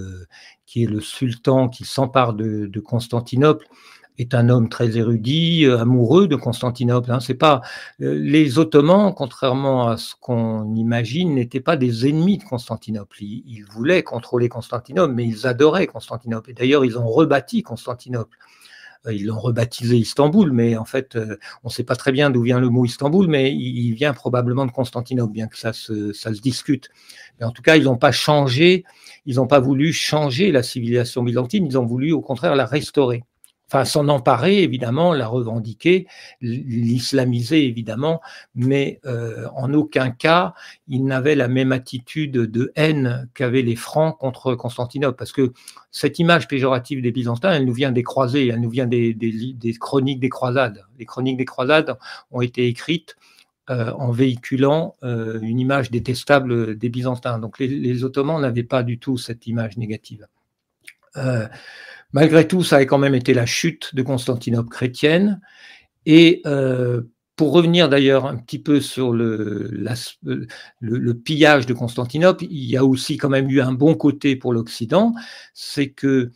est 0.77 0.87
le 0.87 1.01
sultan 1.01 1.69
qui 1.69 1.85
s'empare 1.85 2.35
de, 2.35 2.81
Constantinople 2.81 3.67
est 4.19 4.35
un 4.35 4.49
homme 4.49 4.69
très 4.69 4.97
érudit, 4.97 5.65
euh, 5.65 5.81
amoureux 5.81 6.29
de 6.29 6.37
Constantinople. 6.37 7.11
Hein. 7.11 7.21
C'est 7.21 7.35
pas 7.35 7.63
euh, 8.01 8.15
les 8.15 8.59
Ottomans, 8.59 9.13
contrairement 9.15 9.89
à 9.89 9.97
ce 9.97 10.15
qu'on 10.21 10.75
imagine, 10.77 11.35
n'étaient 11.35 11.61
pas 11.61 11.77
des 11.77 12.09
ennemis 12.09 12.39
de 12.39 12.45
Constantinople. 12.45 13.17
Ils, 13.23 13.65
voulaient 13.71 14.03
contrôler 14.03 14.49
Constantinople, 14.49 15.15
mais 15.15 15.27
ils 15.27 15.47
adoraient 15.47 15.87
Constantinople. 15.87 16.51
Et 16.51 16.55
d'ailleurs, 16.55 16.85
ils 16.85 16.97
ont 16.99 17.09
rebâti 17.09 17.63
Constantinople. 17.63 18.39
Euh, 19.07 19.13
ils 19.13 19.27
l'ont 19.27 19.41
rebaptisé 19.41 19.97
Istanbul, 19.97 20.53
mais 20.53 20.77
en 20.77 20.85
fait, 20.85 21.19
on 21.65 21.69
ne 21.69 21.73
sait 21.73 21.83
pas 21.83 21.97
très 21.97 22.13
bien 22.13 22.31
d'où 22.31 22.43
vient 22.43 22.61
le 22.61 22.69
mot 22.69 22.85
Istanbul, 22.85 23.27
mais 23.27 23.53
il 23.53 23.95
vient 23.95 24.15
probablement 24.15 24.65
de 24.65 24.71
Constantinople, 24.71 25.33
bien 25.33 25.49
que 25.49 25.59
ça 25.59 25.73
se, 25.73 26.13
ça 26.13 26.33
se 26.33 26.41
discute. 26.41 26.89
Mais 27.41 27.47
en 27.47 27.51
tout 27.51 27.63
cas, 27.63 27.77
ils 27.77 27.85
n'ont 27.85 27.99
pas 27.99 28.13
changé, 28.13 28.85
ils 29.27 29.37
n'ont 29.37 29.49
pas 29.49 29.61
voulu 29.61 29.93
changer 29.93 30.53
la 30.53 30.63
civilisation 30.63 31.25
byzantine, 31.25 31.67
ils 31.67 31.77
ont 31.77 31.85
voulu 31.85 32.13
au 32.13 32.21
contraire 32.21 32.55
la 32.55 32.65
restaurer 32.65 33.25
enfin 33.69 33.85
s'en 33.85 34.09
emparer 34.09 34.63
évidemment, 34.63 35.13
la 35.13 35.27
revendiquer, 35.27 36.07
l'islamiser 36.41 37.67
évidemment, 37.67 38.21
mais 38.55 39.01
euh, 39.07 39.47
en 39.55 39.73
aucun 39.75 40.11
cas 40.11 40.55
il 40.89 41.05
n'avait 41.05 41.35
la 41.35 41.49
même 41.49 41.73
attitude 41.73 42.33
de 42.33 42.73
haine 42.77 43.29
qu'avaient 43.35 43.63
les 43.63 43.77
Francs 43.77 44.17
contre 44.19 44.55
Constantinople, 44.55 45.17
parce 45.17 45.33
que 45.33 45.53
cette 45.91 46.19
image 46.19 46.49
péjorative 46.49 47.03
des 47.03 47.13
Byzantins, 47.13 47.53
elle 47.53 47.65
nous 47.65 47.73
vient 47.73 47.93
des 47.93 48.03
croisés, 48.03 48.49
elle 48.49 48.61
nous 48.61 48.71
vient 48.71 48.87
des, 48.87 49.17
chroniques 49.81 50.21
des 50.21 50.29
croisades. 50.29 50.85
Les 50.99 51.07
chroniques 51.07 51.37
des 51.37 51.45
croisades 51.45 51.97
ont 52.31 52.41
été 52.41 52.67
écrites 52.67 53.17
euh, 53.71 53.93
en 53.93 54.11
véhiculant 54.11 54.95
euh, 55.03 55.41
une 55.41 55.59
image 55.59 55.91
détestable 55.91 56.77
des 56.77 56.89
Byzantins. 56.91 57.39
Donc 57.39 57.59
les, 57.59 57.69
les 57.69 58.05
Ottomans 58.05 58.41
n'avaient 58.41 58.63
pas 58.63 58.83
du 58.83 58.99
tout 58.99 59.17
cette 59.17 59.47
image 59.47 59.79
négative. 59.79 60.27
Malgré 62.15 62.47
tout, 62.47 62.63
ça 62.63 62.77
a 62.77 62.85
quand 62.85 62.97
même 62.97 63.17
été 63.17 63.35
la 63.35 63.45
chute 63.45 63.93
de 63.93 64.01
Constantinople 64.03 64.69
chrétienne. 64.69 65.41
Et 66.07 66.43
euh, 66.47 67.03
pour 67.35 67.53
revenir 67.53 67.89
d'ailleurs 67.89 68.27
un 68.27 68.37
petit 68.37 68.61
peu 68.61 68.81
sur 68.81 69.13
le, 69.13 69.69
pillage 71.25 71.67
de 71.67 71.75
Constantinople, 71.75 72.45
il 72.45 72.71
y 72.71 72.77
a 72.77 72.85
aussi 72.85 73.17
quand 73.17 73.29
même 73.29 73.51
eu 73.51 73.61
un 73.61 73.73
bon 73.73 73.97
côté 73.97 74.37
pour 74.37 74.53
l'Occident, 74.53 75.13
c'est 75.55 75.91
que 75.91 76.31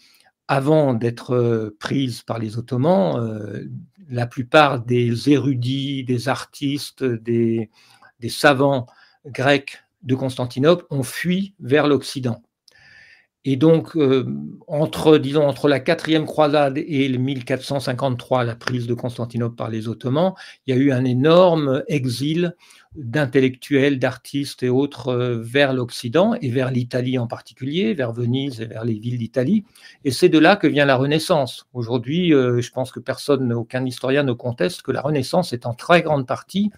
avant 0.48 0.94
d'être 0.94 1.36
euh, 1.36 1.76
prise 1.78 2.22
par 2.22 2.40
les 2.40 2.58
Ottomans, 2.58 3.16
euh, 3.16 3.64
la 4.10 4.26
plupart 4.26 4.80
des 4.84 5.30
érudits, 5.30 6.02
des 6.02 6.28
artistes, 6.28 7.04
des 7.04 7.70
savants 8.28 8.86
grecs 9.26 9.84
de 10.02 10.16
Constantinople 10.16 10.86
ont 10.90 11.04
fui 11.04 11.54
vers 11.60 11.86
l'Occident. 11.86 12.42
Et 13.50 13.56
donc, 13.56 13.96
euh, 13.96 14.26
entre, 14.66 15.16
disons, 15.16 15.48
entre 15.48 15.68
la 15.68 15.80
quatrième 15.80 16.26
croisade 16.26 16.76
et 16.76 17.08
le 17.08 17.16
1453, 17.16 18.44
la 18.44 18.54
prise 18.54 18.86
de 18.86 18.92
Constantinople 18.92 19.56
par 19.56 19.70
les 19.70 19.88
Ottomans, 19.88 20.34
il 20.66 20.74
y 20.76 20.78
a 20.78 20.80
eu 20.82 20.92
un 20.92 21.06
énorme 21.06 21.82
exil 21.88 22.54
d'intellectuels, 22.94 23.98
d'artistes 23.98 24.62
et 24.62 24.68
autres 24.68 25.08
euh, 25.08 25.38
vers 25.40 25.72
l'Occident 25.72 26.34
et 26.42 26.50
vers 26.50 26.70
l'Italie 26.70 27.18
en 27.18 27.26
particulier, 27.26 27.94
vers 27.94 28.12
Venise 28.12 28.60
et 28.60 28.66
vers 28.66 28.84
les 28.84 28.98
villes 28.98 29.16
d'Italie. 29.16 29.64
Et 30.04 30.10
c'est 30.10 30.28
de 30.28 30.38
là 30.38 30.56
que 30.56 30.66
vient 30.66 30.84
la 30.84 30.96
Renaissance. 30.96 31.68
Aujourd'hui, 31.72 32.34
euh, 32.34 32.60
je 32.60 32.70
pense 32.70 32.92
que 32.92 33.00
personne, 33.00 33.50
aucun 33.54 33.86
historien 33.86 34.24
ne 34.24 34.34
conteste 34.34 34.82
que 34.82 34.92
la 34.92 35.00
Renaissance 35.00 35.54
est 35.54 35.64
en 35.64 35.72
très 35.72 36.02
grande 36.02 36.26
partie 36.26 36.70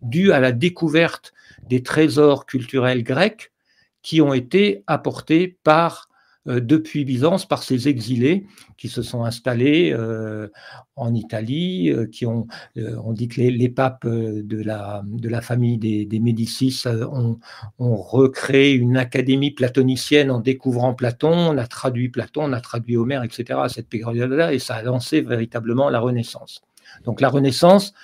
due 0.00 0.32
à 0.32 0.40
la 0.40 0.52
découverte 0.52 1.34
des 1.68 1.82
trésors 1.82 2.46
culturels 2.46 3.04
grecs 3.04 3.52
qui 4.00 4.22
ont 4.22 4.32
été 4.32 4.84
apportés 4.86 5.58
par 5.64 6.08
depuis 6.46 7.04
Byzance 7.04 7.46
par 7.46 7.62
ces 7.62 7.88
exilés 7.88 8.46
qui 8.76 8.88
se 8.88 9.02
sont 9.02 9.24
installés 9.24 9.92
euh, 9.92 10.48
en 10.94 11.14
Italie, 11.14 11.90
euh, 11.90 12.06
qui 12.06 12.26
ont, 12.26 12.46
on 12.76 13.12
dit 13.12 13.28
que 13.28 13.40
les, 13.40 13.68
papes 13.68 14.06
de 14.06 14.62
la, 14.62 15.02
de 15.06 15.28
la 15.28 15.40
famille 15.40 15.78
des, 15.78 16.04
des 16.04 16.20
Médicis 16.20 16.82
ont, 16.86 17.38
ont, 17.78 17.96
recréé 17.96 18.72
une 18.72 18.96
académie 18.96 19.52
platonicienne 19.52 20.30
en 20.30 20.40
découvrant 20.40 20.94
Platon, 20.94 21.32
on 21.32 21.56
a 21.56 21.66
traduit 21.66 22.10
Platon, 22.10 22.44
on 22.44 22.52
a 22.52 22.60
traduit 22.60 22.96
Homère, 22.96 23.22
etc. 23.22 23.60
à 23.62 23.68
cette 23.68 23.88
période-là, 23.88 24.52
et 24.52 24.58
ça 24.58 24.74
a 24.74 24.82
lancé 24.82 25.22
véritablement 25.22 25.88
la 25.88 26.00
Renaissance. 26.00 26.60
Donc 27.04 27.20
la 27.20 27.28
Renaissance 27.28 27.94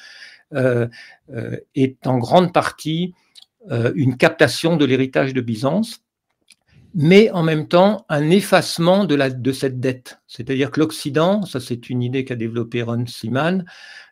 est 0.52 2.06
en 2.06 2.19
grande 2.19 2.52
partie 2.52 3.15
une 3.94 4.16
captation 4.16 4.77
de 4.77 4.85
l'héritage 4.85 5.35
de 5.35 5.40
Byzance 5.40 6.02
mais 6.95 7.31
en 7.31 7.43
même 7.43 7.69
temps 7.69 8.05
un 8.09 8.31
effacement 8.31 9.05
de, 9.05 9.15
la, 9.15 9.31
de 9.31 9.53
cette 9.53 9.81
dette. 9.81 10.21
C'est-à-dire 10.27 10.71
que 10.71 10.81
l'Occident, 10.81 11.45
ça 11.45 11.61
c'est 11.61 11.91
une 11.91 12.03
idée 12.03 12.25
qu'a 12.25 12.37
développée 12.37 12.83
Ron 12.83 13.07
Siman, 13.07 13.65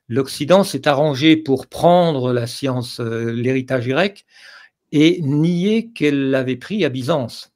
l'Occident 0.09 0.65
s'est 0.65 0.89
arrangé 0.89 1.37
pour 1.37 1.67
prendre 1.67 2.33
la 2.33 2.47
science, 2.47 3.01
euh, 3.01 3.33
l'héritage 3.33 3.87
grec, 3.89 4.25
et 4.93 5.21
nier 5.23 5.91
qu'elle 5.95 6.31
l'avait 6.31 6.57
pris 6.57 6.85
à 6.85 6.89
Byzance. 6.89 7.53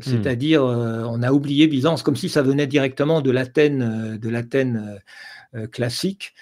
C'est-à-dire, 0.00 0.64
on 0.64 1.22
a 1.22 1.30
oublié 1.30 1.68
Byzance 1.68 2.02
comme 2.02 2.16
si 2.16 2.28
ça 2.28 2.42
venait 2.42 2.66
directement 2.66 3.20
de 3.20 3.30
l'Athènes, 3.30 4.18
de 4.18 4.28
l'Athènes 4.28 4.98
classique, 5.70 6.34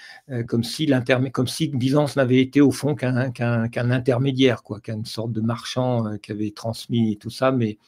comme 0.47 0.65
si 0.65 0.91
comme 1.33 1.49
si 1.49 1.69
Byzance 1.69 2.17
n'avait 2.17 2.41
été 2.41 2.61
au 2.61 2.71
fond 2.71 2.95
qu'un 2.95 3.33
intermédiaire, 3.75 4.63
quoi, 4.63 4.81
qu'une 4.81 5.05
sorte 5.05 5.33
de 5.33 5.41
marchand 5.41 6.17
qui 6.23 6.33
avait 6.33 6.53
transmis 6.53 7.19
tout 7.19 7.31
ça, 7.31 7.53
mais 7.53 7.79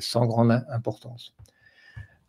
sans 0.00 0.26
grande 0.26 0.64
importance. 0.70 1.34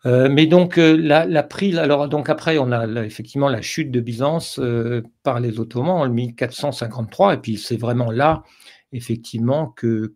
Euh, 0.05 0.27
mais 0.29 0.47
donc 0.47 0.77
euh, 0.77 0.97
la, 0.97 1.43
prise, 1.43 1.77
alors 1.77 2.09
donc 2.09 2.29
après 2.29 2.57
on 2.57 2.73
a 2.73 2.85
effectivement 3.05 3.47
la 3.47 3.61
chute 3.61 3.89
de 3.89 4.01
Byzance 4.01 4.59
euh, 4.59 5.01
par 5.23 5.39
les 5.39 5.61
Ottomans 5.61 6.01
en 6.01 6.09
1453 6.09 7.35
et 7.35 7.37
puis 7.37 7.57
c'est 7.57 7.77
vraiment 7.77 8.11
là 8.11 8.43
effectivement 8.91 9.67
que 9.67 10.13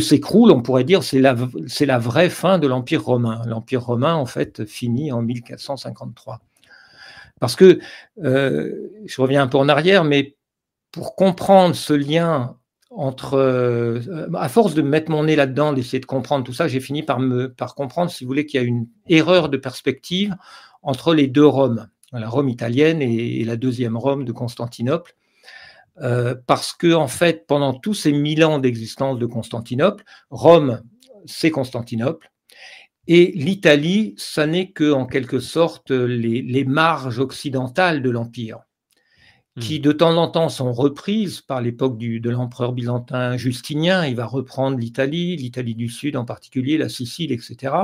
s'écroule, 0.00 0.50
on 0.50 0.62
pourrait 0.62 0.84
dire, 0.84 1.04
c'est 1.04 1.20
la 1.20 1.36
c'est 1.68 1.86
la 1.86 1.98
vraie 1.98 2.28
fin 2.28 2.58
de 2.58 2.66
l'Empire 2.66 3.04
romain. 3.04 3.42
L'Empire 3.46 3.84
romain 3.84 4.14
en 4.14 4.26
fait 4.26 4.64
finit 4.64 5.12
en 5.12 5.22
1453 5.22 6.40
parce 7.42 7.56
que 7.56 7.80
je 8.16 9.20
reviens 9.20 9.42
un 9.42 9.48
peu 9.48 9.58
en 9.58 9.68
arrière, 9.68 10.04
mais 10.04 10.36
pour 10.92 11.16
comprendre 11.16 11.74
ce 11.74 11.92
lien 11.92 12.56
entre, 12.90 13.34
euh, 13.34 14.28
à 14.34 14.48
force 14.48 14.74
de 14.74 14.82
mettre 14.82 15.10
mon 15.10 15.24
nez 15.24 15.34
là-dedans, 15.34 15.72
d'essayer 15.72 15.98
de 15.98 16.06
comprendre 16.06 16.44
tout 16.44 16.52
ça, 16.52 16.68
j'ai 16.68 16.80
fini 16.80 17.02
par 17.02 17.74
comprendre, 17.74 18.10
si 18.10 18.22
vous 18.22 18.28
voulez, 18.28 18.46
qu'il 18.46 18.60
y 18.60 18.64
a 18.64 18.66
une 18.66 18.86
erreur 19.08 19.48
de 19.48 19.56
perspective 19.56 20.36
entre 20.82 21.14
les 21.14 21.26
deux 21.26 21.46
Roms, 21.46 21.88
la 22.12 22.28
Rome 22.28 22.48
italienne 22.48 23.00
et, 23.00 23.42
la 23.44 23.56
deuxième 23.56 23.96
Rome 23.96 24.24
de 24.24 24.32
Constantinople, 24.32 25.16
euh, 26.02 26.34
parce 26.46 26.72
que 26.72 26.92
en 26.94 27.08
fait, 27.08 27.46
pendant 27.46 27.72
tous 27.72 27.94
ces 27.94 28.12
mille 28.12 28.44
ans 28.44 28.58
d'existence 28.58 29.18
de 29.18 29.26
Constantinople, 29.26 30.04
Rome, 30.30 30.82
c'est 31.24 31.50
Constantinople, 31.50 32.30
et 33.08 33.32
l'Italie, 33.34 34.14
ça 34.16 34.46
n'est 34.46 34.70
que 34.70 34.92
en 34.92 35.06
quelque 35.06 35.40
sorte 35.40 35.90
les 35.90 36.64
marges 36.64 37.18
occidentales 37.18 38.02
de 38.02 38.10
l'empire 38.10 38.60
qui 39.60 39.78
hmm. 39.78 39.82
de 39.82 39.92
temps 39.92 40.16
en 40.16 40.28
temps 40.28 40.48
sont 40.48 40.72
reprises 40.72 41.40
par 41.40 41.60
l'époque 41.60 41.98
de 41.98 42.30
l'empereur 42.30 42.72
byzantin 42.72 43.36
Justinien. 43.36 44.06
Il 44.06 44.16
va 44.16 44.26
reprendre 44.26 44.78
l'Italie, 44.78 45.36
l'Italie 45.36 45.74
du 45.74 45.88
Sud 45.88 46.16
en 46.16 46.24
particulier, 46.24 46.78
la 46.78 46.88
Sicile, 46.88 47.32
etc. 47.32 47.74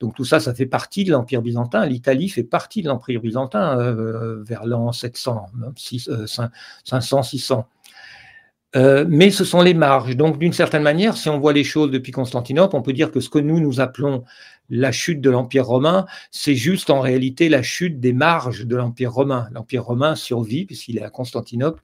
Donc 0.00 0.14
tout 0.14 0.24
ça, 0.24 0.40
ça 0.40 0.54
fait 0.54 0.66
partie 0.66 1.04
de 1.04 1.12
l'Empire 1.12 1.42
byzantin. 1.42 1.86
L'Italie 1.86 2.28
fait 2.28 2.42
partie 2.42 2.82
de 2.82 2.88
l'Empire 2.88 3.20
byzantin 3.20 3.78
euh, 3.78 4.42
vers 4.42 4.64
l'an 4.64 4.92
700, 4.92 5.46
500, 6.84 7.22
600. 7.22 7.66
Euh, 8.76 9.04
mais 9.08 9.30
ce 9.30 9.44
sont 9.44 9.62
les 9.62 9.74
marges. 9.74 10.16
Donc, 10.16 10.38
d'une 10.38 10.52
certaine 10.52 10.82
manière, 10.82 11.16
si 11.16 11.28
on 11.28 11.38
voit 11.38 11.52
les 11.52 11.64
choses 11.64 11.90
depuis 11.90 12.12
Constantinople, 12.12 12.74
on 12.74 12.82
peut 12.82 12.92
dire 12.92 13.10
que 13.10 13.20
ce 13.20 13.28
que 13.28 13.38
nous, 13.38 13.60
nous 13.60 13.80
appelons 13.80 14.24
la 14.70 14.92
chute 14.92 15.20
de 15.20 15.30
l'Empire 15.30 15.66
romain, 15.66 16.06
c'est 16.30 16.54
juste 16.54 16.90
en 16.90 17.00
réalité 17.00 17.48
la 17.48 17.62
chute 17.62 18.00
des 18.00 18.12
marges 18.12 18.66
de 18.66 18.76
l'Empire 18.76 19.12
romain. 19.12 19.48
L'Empire 19.52 19.84
romain 19.84 20.16
survit 20.16 20.64
puisqu'il 20.64 20.98
est 20.98 21.02
à 21.02 21.10
Constantinople 21.10 21.82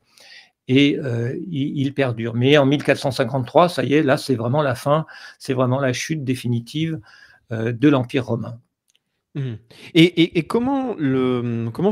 et 0.67 0.99
euh, 0.99 1.37
il, 1.51 1.93
perdure. 1.95 2.35
Mais 2.35 2.57
en 2.57 2.67
1453, 2.67 3.69
ça 3.69 3.85
y 3.85 3.95
est, 3.95 4.03
là, 4.03 4.17
c'est 4.17 4.35
vraiment 4.35 4.63
la 4.63 4.75
fin, 4.75 5.07
c'est 5.39 5.53
vraiment 5.53 5.81
la 5.81 5.93
chute 5.93 6.25
définitive 6.25 7.01
euh, 7.53 7.73
de 7.73 7.89
l'Empire 7.89 8.27
romain. 8.27 8.59
Mmh. 9.35 9.55
Et, 9.95 10.43
comment, 10.45 10.97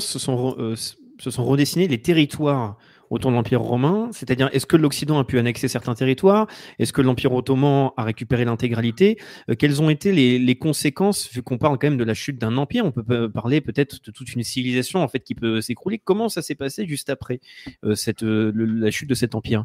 se 0.01 0.19
sont 0.19 1.45
redessinés 1.45 1.87
les 1.87 2.01
territoires 2.01 2.79
autour 3.11 3.31
de 3.31 3.37
l'Empire 3.37 3.61
romain 3.61 4.09
C'est-à-dire, 4.13 4.49
est-ce 4.53 4.67
que 4.67 4.77
l'Occident 4.77 5.19
a 5.19 5.25
pu 5.25 5.39
annexer 5.39 5.69
certains 5.69 5.95
territoires? 5.95 6.47
Est-ce 6.79 6.93
que 6.93 7.03
l'Empire 7.03 7.33
ottoman 7.33 7.91
a 7.97 8.05
récupéré 8.05 8.45
l'intégralité? 8.45 9.19
Euh, 9.51 9.55
Quelles 9.55 9.83
ont 9.83 9.91
été 9.91 10.13
les, 10.13 10.57
conséquences, 10.57 11.31
vu 11.33 11.43
qu'on 11.43 11.59
parle 11.59 11.79
quand 11.79 11.89
même 11.89 11.99
de 11.99 12.05
la 12.05 12.15
chute 12.15 12.39
d'un 12.39 12.57
empire? 12.57 12.85
On 12.85 12.93
peut 12.93 13.31
parler 13.31 13.61
peut-être 13.61 14.05
de 14.05 14.11
toute 14.11 14.35
une 14.35 14.43
civilisation 14.43 15.03
en 15.03 15.09
fait 15.09 15.21
qui 15.21 15.35
peut 15.35 15.61
s'écrouler. 15.61 15.99
Comment 15.99 16.29
ça 16.29 16.43
s'est 16.43 16.55
passé 16.55 16.87
juste 16.87 17.11
après 17.11 17.41
euh, 17.85 17.95
cette, 17.95 18.23
euh, 18.23 18.53
la 18.55 18.91
chute 18.91 19.09
de 19.09 19.15
cet 19.15 19.35
empire? 19.35 19.65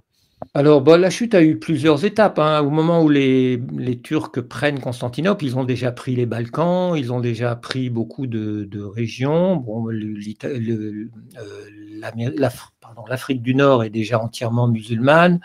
Alors, 0.54 0.82
bon, 0.82 1.00
la 1.00 1.10
chute 1.10 1.36
a 1.36 1.44
eu 1.44 1.58
plusieurs 1.58 2.06
étapes. 2.06 2.40
Hein. 2.40 2.62
Au 2.62 2.70
moment 2.70 3.02
où 3.02 3.10
les, 3.10 3.62
les, 3.78 4.00
Turcs 4.00 4.42
prennent 4.42 4.80
Constantinople, 4.80 5.46
ils 5.46 5.58
ont 5.58 5.64
déjà 5.64 5.92
pris 5.92 6.16
les 6.16 6.26
Balkans, 6.26 6.96
ils 6.96 7.12
ont 7.12 7.20
déjà 7.20 7.56
pris 7.56 7.90
beaucoup 7.90 8.28
de, 8.28 8.66
de 8.66 8.82
régions. 8.82 9.56
Bon, 9.56 9.88
l'Afrique 13.08 13.42
du 13.42 13.56
Nord 13.56 13.84
est 13.84 13.90
déjà 13.90 14.20
entièrement 14.20 14.68
musulmane. 14.68 15.40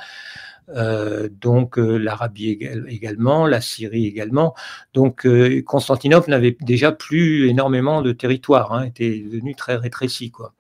Euh, 0.70 1.29
donc 1.31 1.79
euh, 1.79 1.97
l'Arabie 1.97 2.59
également, 2.89 3.47
la 3.47 3.61
Syrie 3.61 4.07
également. 4.07 4.55
Donc 4.93 5.27
euh, 5.27 5.62
Constantinople 5.62 6.31
n'avait 6.31 6.57
déjà 6.61 6.93
plus 6.93 7.49
énormément 7.49 8.03
de 8.03 8.12
territoire, 8.12 8.73
hein, 8.73 8.85
était 8.85 9.20
devenu 9.20 9.55
très 9.55 9.77
rétréci. 9.77 10.31
Quoi. 10.31 10.53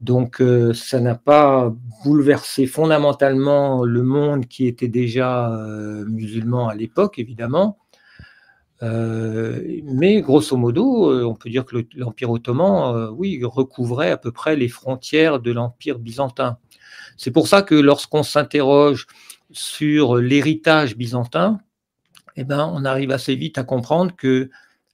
Donc 0.00 0.40
euh, 0.40 0.72
ça 0.74 1.00
n'a 1.00 1.16
pas 1.16 1.72
bouleversé 2.04 2.66
fondamentalement 2.66 3.84
le 3.84 4.02
monde 4.02 4.46
qui 4.46 4.66
était 4.66 4.88
déjà 4.88 5.52
euh, 5.52 6.04
musulman 6.06 6.68
à 6.68 6.74
l'époque, 6.74 7.18
évidemment. 7.18 7.78
Euh, 8.82 9.80
mais 9.84 10.20
grosso 10.20 10.56
modo, 10.56 11.12
on 11.28 11.34
peut 11.34 11.50
dire 11.50 11.64
que 11.64 11.84
l'Empire 11.96 12.30
ottoman, 12.30 13.10
oui, 13.16 13.40
recouvrait 13.42 14.12
à 14.12 14.16
peu 14.16 14.30
près 14.30 14.54
les 14.54 14.68
frontières 14.68 15.40
de 15.40 15.50
l'Empire 15.50 15.98
byzantin. 15.98 16.58
C'est 17.16 17.32
pour 17.32 17.48
ça 17.48 17.62
que 17.62 17.74
lorsqu'on 17.74 18.22
s'interroge 18.22 19.06
sur 19.50 20.16
l'héritage 20.16 20.96
byzantin, 20.96 21.58
eh 22.36 22.44
ben, 22.44 22.70
on 22.72 22.84
arrive 22.84 23.10
assez 23.10 23.34
vite 23.34 23.58
à 23.58 23.64
comprendre 23.64 24.14
que 24.14 24.48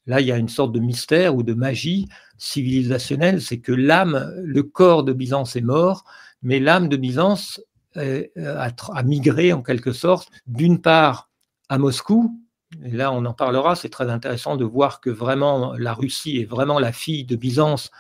Là, 0.07 0.21
il 0.21 0.27
y 0.27 0.33
a 0.33 0.37
une 0.37 0.49
sorte 0.49 0.73
de 0.73 0.81
mystère 0.81 1.35
ou 1.35 1.43
de 1.43 1.55
magie 1.55 2.09
civilisationnelle, 2.37 3.41
c'est 3.41 3.59
que 3.59 3.73
l'âme, 3.73 4.33
le 4.43 4.63
corps 4.63 5.05
de 5.05 5.13
Byzance 5.13 5.57
est 5.57 5.61
mort, 5.61 6.05
mais 6.43 6.61
l'âme 6.61 6.89
de 6.89 6.97
Byzance 6.97 7.61
euh, 7.97 8.25
a, 8.37 9.03
migré 9.03 9.53
en 9.53 9.63
quelque 9.63 9.93
sorte, 9.93 10.31
d'une 10.47 10.81
part 10.81 11.31
à 11.69 11.79
Moscou, 11.79 12.41
et 12.85 12.91
là 12.91 13.13
on 13.13 13.25
en 13.25 13.33
parlera, 13.33 13.77
c'est 13.77 13.89
très 13.89 14.11
intéressant 14.11 14.57
de 14.57 14.65
voir 14.65 15.01
que 15.01 15.11
vraiment 15.11 15.75
la 15.75 15.95
Russie 15.95 16.39
est 16.39 16.45
vraiment 16.45 16.81
la 16.81 16.93
fille 16.93 17.25
de 17.25 17.37
Byzance 17.37 17.91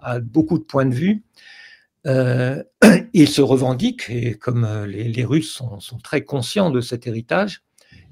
à 0.00 0.20
beaucoup 0.20 0.58
de 0.58 0.64
points 0.64 0.86
de 0.86 0.94
vue. 0.94 1.22
Euh, 2.06 2.62
il 3.12 3.28
se 3.28 3.42
revendique, 3.42 4.08
et 4.08 4.34
comme 4.34 4.64
euh, 4.64 4.86
les, 4.86 5.24
Russes 5.24 5.52
sont, 5.52 5.98
très 5.98 6.24
conscients 6.24 6.70
de 6.70 6.80
cet 6.80 7.06
héritage, 7.06 7.62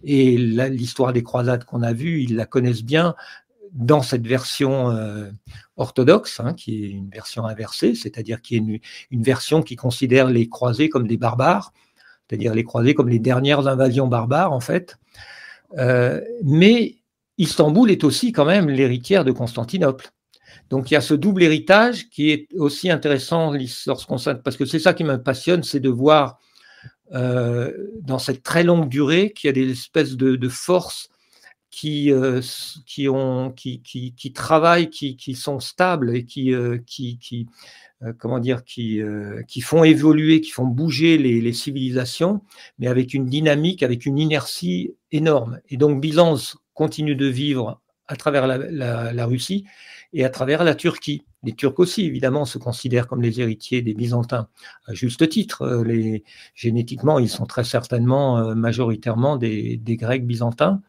et 0.02 0.36
l'histoire 0.36 1.12
des 1.12 1.22
croisades 1.22 1.64
qu'on 1.64 1.82
a 1.82 1.92
vue, 1.92 2.22
ils 2.22 2.36
la 2.36 2.46
connaissent 2.46 2.84
bien 2.84 3.14
dans 3.72 4.02
cette 4.02 4.26
version 4.26 4.90
euh, 4.90 5.30
orthodoxe, 5.76 6.40
hein, 6.40 6.54
qui 6.54 6.84
est 6.84 6.88
une 6.88 7.08
version 7.08 7.44
inversée, 7.46 7.94
c'est-à-dire 7.94 8.40
qui 8.42 8.56
est 8.56 8.80
une, 9.10 9.22
version 9.22 9.62
qui 9.62 9.76
considère 9.76 10.28
les 10.28 10.48
croisés 10.48 10.88
comme 10.88 11.06
des 11.06 11.16
barbares, 11.16 11.72
c'est-à-dire 12.28 12.54
les 12.54 12.64
croisés 12.64 12.94
comme 12.94 13.08
les 13.08 13.18
dernières 13.18 13.66
invasions 13.66 14.08
barbares 14.08 14.52
en 14.52 14.60
fait. 14.60 14.98
Euh, 15.78 16.20
mais 16.44 16.96
Istanbul 17.38 17.90
est 17.90 18.04
aussi 18.04 18.32
quand 18.32 18.44
même 18.44 18.68
l'héritière 18.68 19.24
de 19.24 19.32
Constantinople. 19.32 20.10
Donc 20.68 20.90
il 20.90 20.94
y 20.94 20.96
a 20.96 21.00
ce 21.00 21.14
double 21.14 21.42
héritage 21.42 22.08
qui 22.10 22.30
est 22.30 22.48
aussi 22.54 22.90
intéressant 22.90 23.52
lorsqu'on 23.86 24.16
parce 24.44 24.56
que 24.56 24.64
c'est 24.64 24.78
ça 24.78 24.94
qui 24.94 25.04
me 25.04 25.16
passionne, 25.16 25.62
c'est 25.62 25.80
de 25.80 25.88
voir 25.88 26.38
euh, 27.12 27.72
dans 28.02 28.18
cette 28.18 28.42
très 28.42 28.62
longue 28.62 28.88
durée 28.88 29.32
qu'il 29.32 29.48
y 29.48 29.50
a 29.50 29.52
des 29.52 29.70
espèces 29.70 30.16
de, 30.16 30.36
de 30.36 30.48
forces 30.48 31.08
qui, 31.70 32.12
euh, 32.12 32.40
qui, 32.84 33.08
ont, 33.08 33.52
qui, 33.52 33.80
qui, 33.80 34.32
travaillent, 34.32 34.90
qui, 34.90 35.16
qui 35.16 35.34
sont 35.34 35.60
stables 35.60 36.14
et 36.14 36.24
qui, 36.24 36.52
euh, 36.52 36.78
qui, 36.84 37.18
qui 37.18 37.46
euh, 38.02 38.12
comment 38.18 38.38
dire, 38.38 38.64
qui, 38.64 39.00
qui 39.46 39.60
font 39.60 39.84
évoluer, 39.84 40.40
qui 40.40 40.50
font 40.50 40.66
bouger 40.66 41.18
les, 41.18 41.40
les, 41.40 41.52
civilisations, 41.52 42.42
mais 42.78 42.88
avec 42.88 43.14
une 43.14 43.26
dynamique, 43.26 43.82
avec 43.82 44.06
une 44.06 44.18
inertie 44.18 44.94
énorme. 45.12 45.60
Et 45.68 45.76
donc 45.76 46.00
Byzance 46.00 46.56
continue 46.74 47.14
de 47.14 47.26
vivre 47.26 47.80
à 48.08 48.16
travers 48.16 48.46
la, 48.46 48.58
la, 48.58 49.12
la 49.12 49.26
Russie 49.26 49.64
et 50.12 50.24
à 50.24 50.30
travers 50.30 50.64
la 50.64 50.74
Turquie. 50.74 51.24
Les 51.42 51.52
Turcs 51.52 51.78
aussi, 51.78 52.04
évidemment, 52.04 52.44
se 52.44 52.58
considèrent 52.58 53.06
comme 53.06 53.22
les 53.22 53.40
héritiers 53.40 53.80
des 53.80 53.94
Byzantins, 53.94 54.48
à 54.86 54.92
juste 54.92 55.26
titre. 55.28 55.82
Les, 55.86 56.24
génétiquement, 56.54 57.18
ils 57.18 57.30
sont 57.30 57.46
très 57.46 57.64
certainement 57.64 58.54
majoritairement 58.54 59.36
des, 59.36 59.76
des 59.76 59.96
Grecs 59.96 60.26
byzantins. 60.26 60.82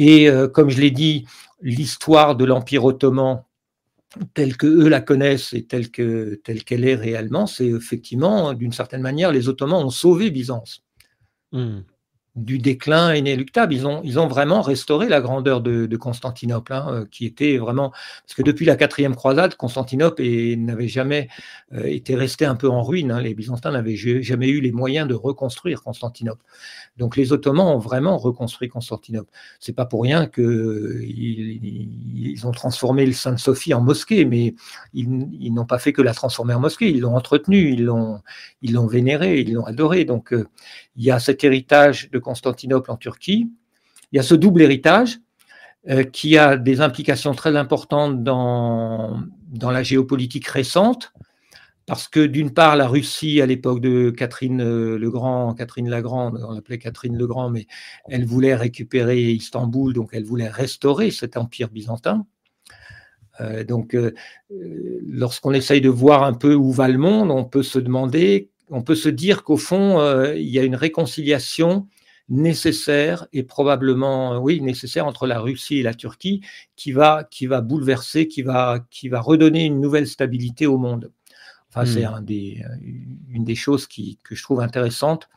Et 0.00 0.30
euh, 0.30 0.48
comme 0.48 0.70
je 0.70 0.80
l'ai 0.80 0.90
dit, 0.90 1.26
l'histoire 1.60 2.34
de 2.34 2.46
l'Empire 2.46 2.84
ottoman 2.86 3.44
telle 4.34 4.56
que 4.56 4.66
eux 4.66 4.88
la 4.88 5.00
connaissent 5.00 5.52
et 5.52 5.66
telle 5.66 5.90
que 5.90 6.40
telle 6.42 6.64
qu'elle 6.64 6.84
est 6.84 6.94
réellement, 6.94 7.46
c'est 7.46 7.66
effectivement 7.66 8.54
d'une 8.54 8.72
certaine 8.72 9.02
manière 9.02 9.30
les 9.30 9.48
Ottomans 9.48 9.84
ont 9.84 9.90
sauvé 9.90 10.30
Byzance. 10.30 10.82
Hmm. 11.52 11.80
Du 12.36 12.58
déclin 12.58 13.14
inéluctable. 13.14 13.74
Ils 13.74 13.86
ont, 13.86 14.00
ils 14.04 14.18
ont 14.18 14.28
vraiment 14.28 14.62
restauré 14.62 15.08
la 15.08 15.20
grandeur 15.20 15.60
de, 15.60 15.96
Constantinople, 15.96 16.72
hein, 16.72 16.86
euh, 16.90 17.04
qui 17.10 17.26
était 17.26 17.58
vraiment 17.58 17.90
parce 17.90 18.34
que 18.34 18.42
depuis 18.42 18.64
la 18.64 18.76
quatrième 18.76 19.14
croisade, 19.14 19.56
Constantinople 19.56 20.22
n'avait 20.56 20.88
jamais 20.88 21.28
euh, 21.74 21.84
été 21.84 22.14
resté 22.14 22.44
un 22.44 22.54
peu 22.54 22.68
en 22.68 22.82
ruine. 22.82 23.10
Hein. 23.10 23.20
Les 23.20 23.34
Byzantins 23.34 23.72
n'avaient 23.72 23.96
jamais 23.96 24.48
eu 24.48 24.60
les 24.60 24.72
moyens 24.72 25.08
de 25.08 25.14
reconstruire 25.14 25.82
Constantinople. 25.82 26.44
Donc 26.96 27.16
les 27.16 27.32
Ottomans 27.32 27.66
ont 27.66 27.78
vraiment 27.78 28.18
reconstruit 28.18 28.68
Constantinople. 28.68 29.30
C'est 29.58 29.72
pas 29.72 29.86
pour 29.86 30.02
rien 30.02 30.26
que 30.26 31.00
ils, 31.02 32.46
ont 32.46 32.52
transformé 32.52 33.06
le 33.06 33.12
Sainte-Sophie 33.12 33.74
en 33.74 33.80
mosquée, 33.80 34.24
mais 34.24 34.54
ils, 34.94 35.52
n'ont 35.52 35.66
pas 35.66 35.78
fait 35.78 35.92
que 35.92 36.02
la 36.02 36.14
transformer 36.14 36.54
en 36.54 36.60
mosquée. 36.60 36.90
Ils 36.90 37.00
l'ont 37.00 37.16
entretenue, 37.16 37.72
ils 37.72 37.84
l'ont, 37.84 38.20
ils 38.62 38.72
l'ont 38.72 38.86
vénérée, 38.86 39.40
ils 39.40 39.52
l'ont 39.52 39.64
adorée. 39.64 40.04
Donc 40.04 40.32
euh, 40.32 40.46
il 41.00 41.04
y 41.04 41.10
a 41.10 41.18
cet 41.18 41.44
héritage 41.44 42.10
de 42.10 42.18
Constantinople 42.18 42.90
en 42.90 42.98
Turquie. 42.98 43.50
Il 44.12 44.16
y 44.16 44.18
a 44.18 44.22
ce 44.22 44.34
double 44.34 44.60
héritage 44.60 45.18
euh, 45.88 46.02
qui 46.02 46.36
a 46.36 46.58
des 46.58 46.82
implications 46.82 47.32
très 47.32 47.56
importantes 47.56 48.22
dans, 48.22 49.18
la 49.62 49.82
géopolitique 49.82 50.46
récente, 50.46 51.14
parce 51.86 52.06
que 52.06 52.20
d'une 52.20 52.52
part, 52.52 52.76
la 52.76 52.86
Russie, 52.86 53.40
à 53.40 53.46
l'époque 53.46 53.80
de 53.80 54.10
Catherine 54.10 54.60
euh, 54.60 54.98
le 54.98 55.10
Grand, 55.10 55.54
Catherine 55.54 55.88
la 55.88 56.02
Grande, 56.02 56.44
on 56.46 56.52
l'appelait 56.52 56.76
Catherine 56.76 57.16
le 57.16 57.26
Grand, 57.26 57.48
mais 57.48 57.66
elle 58.10 58.26
voulait 58.26 58.54
récupérer 58.54 59.22
Istanbul, 59.22 59.94
donc 59.94 60.10
elle 60.12 60.24
voulait 60.24 60.50
restaurer 60.50 61.10
cet 61.10 61.38
empire 61.38 61.70
byzantin. 61.70 62.26
Euh, 63.40 63.64
donc, 63.64 63.96
lorsqu'on 64.50 65.52
essaye 65.52 65.80
de 65.80 65.88
voir 65.88 66.24
un 66.24 66.34
peu 66.34 66.54
où 66.54 66.72
va 66.72 66.88
le 66.88 66.98
monde, 66.98 67.30
on 67.30 67.46
peut 67.46 67.62
se 67.62 67.78
demander, 67.78 68.50
on 68.70 68.82
peut 68.82 68.94
se 68.94 69.08
dire 69.08 69.44
qu'au 69.44 69.56
fond, 69.56 70.00
il 70.34 70.48
y 70.48 70.58
a 70.58 70.62
une 70.62 70.76
réconciliation 70.76 71.88
nécessaire 72.28 73.26
et 73.32 73.42
probablement, 73.42 74.38
oui, 74.38 74.60
nécessaire 74.60 75.06
entre 75.06 75.26
la 75.26 75.40
Russie 75.40 75.78
et 75.78 75.82
la 75.82 75.94
Turquie 75.94 76.40
qui 76.76 76.92
va, 76.92 77.24
qui 77.28 77.46
va 77.46 77.60
bouleverser, 77.60 78.28
qui 78.28 78.42
va, 78.42 78.86
qui 78.90 79.08
va 79.08 79.20
redonner 79.20 79.64
une 79.64 79.80
nouvelle 79.80 80.06
stabilité 80.06 80.66
au 80.66 80.78
monde. 80.78 81.10
Enfin, 81.68 81.84
c'est 81.84 82.06
hmm. 82.06 82.14
un 82.14 82.22
des, 82.22 82.64
une 83.30 83.44
des 83.44 83.54
choses 83.56 83.86
qui, 83.86 84.18
que 84.22 84.34
je 84.34 84.42
trouve 84.42 84.60
intéressante 84.60 85.28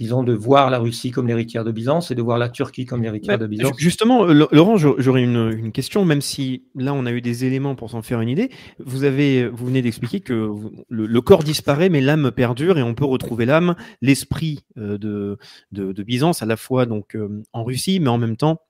disons, 0.00 0.22
de 0.22 0.32
voir 0.32 0.70
la 0.70 0.78
Russie 0.78 1.10
comme 1.10 1.28
l'héritière 1.28 1.62
de 1.62 1.70
Byzance 1.70 2.10
et 2.10 2.14
de 2.14 2.22
voir 2.22 2.38
la 2.38 2.48
Turquie 2.48 2.86
comme 2.86 3.02
l'héritière 3.02 3.38
de 3.38 3.46
Byzance. 3.46 3.74
Justement, 3.76 4.24
Laurent, 4.24 4.78
j'aurais 4.78 5.22
une, 5.22 5.70
question, 5.72 6.06
même 6.06 6.22
si 6.22 6.64
là 6.74 6.94
on 6.94 7.04
a 7.04 7.12
eu 7.12 7.20
des 7.20 7.44
éléments 7.44 7.74
pour 7.74 7.90
s'en 7.90 8.00
faire 8.00 8.22
une 8.22 8.30
idée. 8.30 8.50
Vous 8.78 9.04
avez, 9.04 9.46
vous 9.46 9.66
venez 9.66 9.82
d'expliquer 9.82 10.20
que 10.20 10.50
le, 10.88 11.20
corps 11.20 11.44
disparaît, 11.44 11.90
mais 11.90 12.00
l'âme 12.00 12.30
perdure 12.30 12.78
et 12.78 12.82
on 12.82 12.94
peut 12.94 13.04
retrouver 13.04 13.44
l'âme, 13.44 13.74
l'esprit 14.00 14.64
euh, 14.78 14.96
de, 14.96 15.36
de, 15.70 16.02
Byzance 16.02 16.42
à 16.42 16.46
la 16.46 16.56
fois 16.56 16.86
donc 16.86 17.14
euh, 17.14 17.42
en 17.52 17.62
Russie, 17.62 18.00
mais 18.00 18.08
en 18.08 18.16
même 18.16 18.38
temps 18.38 18.62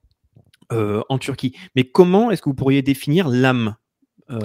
euh, 0.73 1.01
en 1.09 1.19
Turquie. 1.19 1.55
Mais 1.77 1.85
comment 1.85 2.33
est-ce 2.33 2.43
que 2.43 2.49
vous 2.49 2.55
pourriez 2.55 2.83
définir 2.83 3.29
l'âme? 3.29 3.77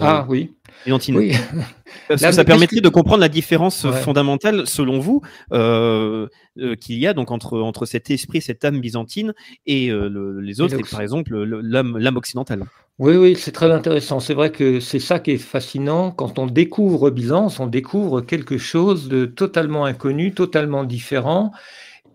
Ah 0.01 0.25
oui. 0.27 0.51
Oui. 0.87 1.33
ça 2.17 2.43
permettrait 2.43 2.81
de 2.81 2.89
comprendre 2.89 3.21
la 3.21 3.29
différence 3.29 3.87
fondamentale, 3.87 4.67
selon 4.67 4.99
vous, 4.99 5.21
euh, 5.51 6.27
euh, 6.59 6.75
qu'il 6.75 6.97
y 6.97 7.07
a 7.07 7.13
donc 7.13 7.31
entre, 7.31 7.59
entre 7.59 7.85
cet 7.85 8.09
esprit, 8.09 8.41
cette 8.41 8.63
âme 8.65 8.79
byzantine 8.79 9.33
et 9.65 9.89
euh, 9.89 10.39
les 10.41 10.61
autres, 10.61 10.77
par 10.89 11.01
exemple 11.01 11.35
l'âme 11.37 12.17
occidentale. 12.17 12.65
Oui, 12.97 13.17
oui, 13.17 13.35
c'est 13.35 13.51
très 13.51 13.71
intéressant. 13.71 14.21
C'est 14.21 14.33
vrai 14.33 14.51
que 14.51 14.79
c'est 14.79 14.99
ça 14.99 15.19
qui 15.19 15.31
est 15.31 15.37
fascinant. 15.37 16.11
Quand 16.11 16.39
on 16.39 16.45
découvre 16.45 17.09
Byzance, 17.09 17.59
on 17.59 17.67
découvre 17.67 18.21
quelque 18.21 18.57
chose 18.57 19.09
de 19.09 19.25
totalement 19.25 19.83
inconnu, 19.83 20.33
totalement 20.33 20.85
différent 20.85 21.51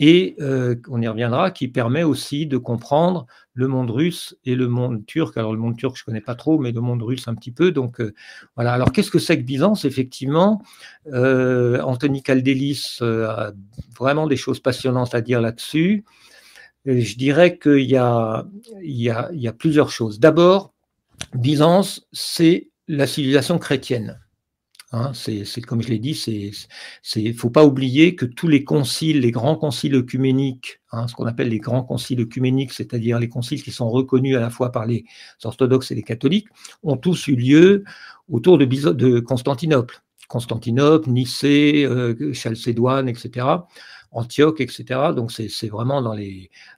et 0.03 0.35
euh, 0.41 0.77
on 0.89 1.01
y 1.03 1.07
reviendra, 1.07 1.51
qui 1.51 1.69
permet 1.69 2.03
aussi 2.03 2.47
de 2.47 2.57
comprendre 2.57 3.27
le 3.53 3.69
monde 3.69 3.91
russe 3.91 4.35
et 4.47 4.55
le 4.55 4.67
monde 4.67 5.05
turc. 5.05 5.37
Alors 5.37 5.53
le 5.53 5.59
monde 5.59 5.77
turc, 5.77 5.95
je 5.95 6.03
ne 6.03 6.07
connais 6.07 6.23
pas 6.23 6.35
trop, 6.35 6.59
mais 6.59 6.73
le 6.73 6.81
monde 6.81 7.03
russe 7.03 7.29
un 7.29 7.35
petit 7.35 7.53
peu. 7.53 7.71
Donc 7.71 8.01
euh, 8.01 8.15
voilà. 8.57 8.73
Alors 8.73 8.93
qu'est-ce 8.93 9.11
que 9.11 9.19
c'est 9.19 9.37
que 9.37 9.43
Byzance 9.45 9.85
Effectivement, 9.85 10.63
euh, 11.13 11.83
Anthony 11.83 12.23
Kaldelis 12.23 12.99
a 13.03 13.53
vraiment 13.99 14.27
des 14.27 14.37
choses 14.37 14.59
passionnantes 14.59 15.15
à 15.15 15.21
dire 15.21 15.43
là-dessus. 15.43 16.05
Je 16.87 17.17
dirais 17.17 17.59
qu'il 17.59 17.81
y, 17.81 18.01
il 18.83 19.03
y 19.03 19.49
a 19.49 19.53
plusieurs 19.53 19.91
choses. 19.91 20.19
D'abord, 20.19 20.73
Byzance, 21.35 22.09
c'est 22.11 22.71
la 22.89 23.07
civilisation 23.07 23.59
chrétienne. 23.59 24.19
Hein, 24.93 25.13
c'est 25.15 25.61
comme 25.61 25.83
je 25.83 25.89
l'ai 25.89 26.01
dit, 26.01 26.21
il 27.15 27.35
faut 27.35 27.51
pas 27.51 27.65
oublier 27.65 28.17
que 28.17 28.25
tous 28.25 28.49
les 28.49 28.65
conciles, 28.65 29.21
les 29.21 29.31
grands 29.31 29.55
conciles 29.55 29.95
œcuméniques, 29.95 30.81
hein, 30.91 31.07
ce 31.07 31.15
qu'on 31.15 31.27
appelle 31.27 31.49
les 31.49 31.61
grands 31.61 31.85
conciles 31.85 32.21
œcuméniques, 32.21 32.73
c'est-à-dire 32.73 33.21
les 33.21 33.29
conciles 33.29 33.63
qui 33.63 33.71
sont 33.71 33.89
reconnus 33.89 34.37
à 34.37 34.41
la 34.41 34.51
fois 34.51 34.73
par 34.73 34.87
les 34.87 35.05
orthodoxes 35.45 35.93
et 35.93 35.95
les 35.95 36.03
catholiques, 36.03 36.49
ont 36.83 36.97
tous 36.97 37.29
eu 37.29 37.37
lieu 37.37 37.85
autour 38.29 38.59
de, 38.59 39.21
Constantinople. 39.21 40.03
Constantinople, 40.29 41.09
Nicée, 41.11 41.85
euh, 41.85 42.33
Chalcédoine, 42.33 43.09
etc. 43.09 43.47
Antioche, 44.13 44.61
etc. 44.61 45.13
Donc 45.15 45.31
c'est 45.31 45.69
vraiment 45.69 46.03
dans, 46.03 46.17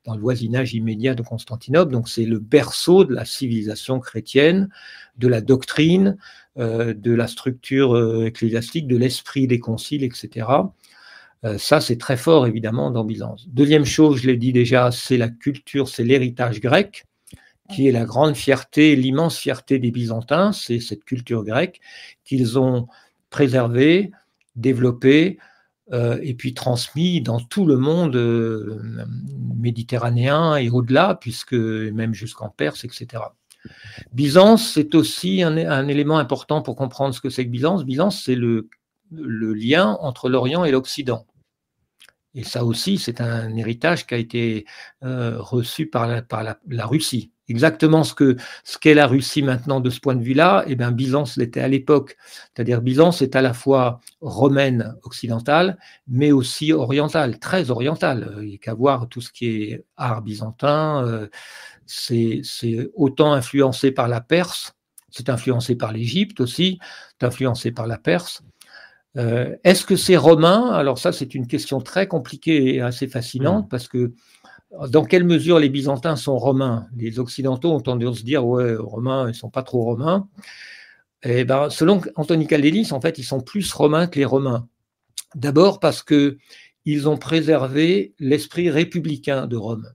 dans 0.05 0.15
le 0.15 0.21
voisinage 0.21 0.75
immédiat 0.75 1.15
de 1.15 1.23
Constantinople. 1.23 1.91
Donc 1.91 2.11
c'est 2.11 2.27
le 2.27 2.39
berceau 2.39 3.05
de 3.05 3.15
la 3.15 3.25
civilisation 3.25 4.01
chrétienne, 4.01 4.69
de 5.17 5.29
la 5.29 5.41
doctrine, 5.41 6.19
de 6.57 7.13
la 7.15 7.27
structure 7.27 7.97
euh, 7.97 8.27
ecclésiastique, 8.27 8.87
de 8.87 8.97
l'esprit 8.97 9.47
des 9.47 9.59
conciles, 9.59 10.05
etc. 10.05 10.47
Euh, 11.45 11.59
ça, 11.59 11.81
c'est 11.81 11.97
très 11.97 12.17
fort, 12.17 12.47
évidemment, 12.47 12.91
dans 12.91 13.05
Byzance. 13.05 13.49
Deuxième 13.49 13.85
chose, 13.85 14.21
je 14.21 14.27
l'ai 14.27 14.37
dit 14.37 14.53
déjà, 14.53 14.91
c'est 14.91 15.17
la 15.17 15.29
culture, 15.29 15.89
c'est 15.89 16.05
l'héritage 16.05 16.61
grec, 16.61 17.05
qui 17.71 17.89
est 17.89 17.93
la 17.93 18.05
grande 18.05 18.37
fierté, 18.37 18.97
l'immense 18.97 19.39
fierté 19.39 19.79
des 19.79 19.91
Byzantins, 19.91 20.53
c'est 20.53 20.79
cette 20.79 21.05
culture 21.05 21.43
grecque 21.43 21.81
qu'ils 22.25 22.59
ont 22.59 22.87
préservée, 23.31 24.11
développée, 24.57 25.39
et 26.23 26.33
puis 26.33 26.55
transmis 26.55 27.21
dans 27.21 27.39
tout 27.39 27.67
le 27.67 27.77
monde 27.77 28.17
méditerranéen 29.59 30.57
et 30.57 30.71
au-delà, 30.71 31.19
puisque 31.21 31.53
même 31.53 32.15
jusqu'en 32.15 32.49
Perse, 32.49 32.85
etc. 32.85 33.25
Byzance, 34.13 34.73
c'est 34.73 34.95
aussi 34.95 35.43
un, 35.43 35.89
élément 35.89 36.19
important 36.19 36.63
pour 36.63 36.77
comprendre 36.77 37.15
ce 37.15 37.21
que 37.21 37.31
c'est 37.31 37.45
que 37.45 37.51
Byzance. 37.51 37.85
Byzance, 37.85 38.23
c'est 38.25 38.35
le, 38.35 38.69
lien 39.11 39.99
entre 40.01 40.29
l'Orient 40.29 40.65
et 40.65 40.71
l'Occident. 40.71 41.27
Et 42.35 42.45
ça 42.45 42.65
aussi, 42.65 42.97
c'est 42.97 43.21
un 43.21 43.55
héritage 43.57 44.07
qui 44.07 44.15
a 44.15 44.17
été 44.17 44.65
euh, 45.05 45.37
reçu 45.39 45.87
par, 45.87 46.07
la, 46.07 46.87
Russie. 46.87 47.31
Exactement 47.49 48.05
ce 48.05 48.15
que 48.15 48.37
ce 48.65 48.79
qu'est 48.79 48.95
la 48.95 49.07
Russie 49.07 49.43
maintenant 49.43 49.81
de 49.81 49.91
ce 49.91 50.01
point 50.01 50.15
de 50.15 50.23
vue-là, 50.23 50.65
eh 50.69 50.77
bien 50.77 50.93
Byzance 50.93 51.37
l'était 51.37 51.61
à 51.61 51.69
l'époque. 51.69 52.17
C'est-à-dire 52.55 52.81
Byzance 52.81 53.21
est 53.21 53.37
à 53.37 53.43
la 53.43 53.53
fois 53.53 54.01
romaine 54.23 54.97
occidentale, 55.03 55.77
mais 56.07 56.33
aussi 56.33 56.73
orientale, 56.73 57.39
très 57.39 57.71
orientale. 57.71 58.37
Il 58.41 58.49
n'y 58.49 58.55
a 58.55 58.59
qu'à 58.59 58.73
voir 58.73 59.09
tout 59.09 59.21
ce 59.21 59.31
qui 59.31 59.47
est 59.65 59.85
art 59.97 60.23
byzantin. 60.23 61.05
Euh, 61.05 61.29
c'est 61.93 62.91
autant 62.95 63.33
influencé 63.33 63.91
par 63.91 64.09
la 64.09 64.21
Perse, 64.21 64.75
c'est 65.11 65.29
influencé 65.29 65.77
par 65.77 65.93
l'Égypte 65.93 66.41
aussi, 66.41 66.79
c'est 67.21 67.27
influencé 67.27 67.71
par 67.71 67.87
la 67.87 67.99
Perse. 67.99 68.43
Euh, 69.19 69.55
est-ce 69.63 69.85
que 69.85 69.97
c'est 69.97 70.17
romain? 70.17 70.71
Alors 70.71 70.99
ça, 70.99 71.13
c'est 71.13 71.35
une 71.35 71.47
question 71.47 71.81
très 71.81 72.07
compliquée 72.07 72.75
et 72.77 72.81
assez 72.81 73.09
fascinante 73.09 73.67
mmh. 73.67 73.69
parce 73.69 73.89
que 73.89 74.13
dans 74.89 75.05
quelle 75.05 75.25
mesure 75.25 75.59
les 75.59 75.69
Byzantins 75.69 76.17
sont 76.17 76.39
romains? 76.39 76.87
Les 76.97 77.19
Occidentaux 77.19 77.73
ont 77.73 77.81
tendance 77.81 78.17
à 78.17 78.21
se 78.21 78.25
dire 78.25 78.47
ouais, 78.47 78.75
romains, 78.75 79.29
ils 79.29 79.35
sont 79.35 79.51
pas 79.51 79.63
trop 79.63 79.83
romains. 79.83 80.29
Et 81.25 81.41
eh 81.41 81.45
ben, 81.45 81.71
selon 81.71 82.01
Anthony 82.17 82.47
Caldelis, 82.47 82.93
en 82.93 83.01
fait, 83.01 83.19
ils 83.19 83.25
sont 83.25 83.41
plus 83.41 83.73
romains 83.73 84.09
que 84.09 84.19
les 84.19 84.25
Romains. 84.25 84.67
D'abord 85.37 85.79
parce 85.79 86.03
que 86.03 86.39
ils 86.85 87.09
ont 87.09 87.17
préservé 87.17 88.15
l'esprit 88.19 88.71
républicain 88.71 89.47
de 89.47 89.57
Rome. 89.57 89.93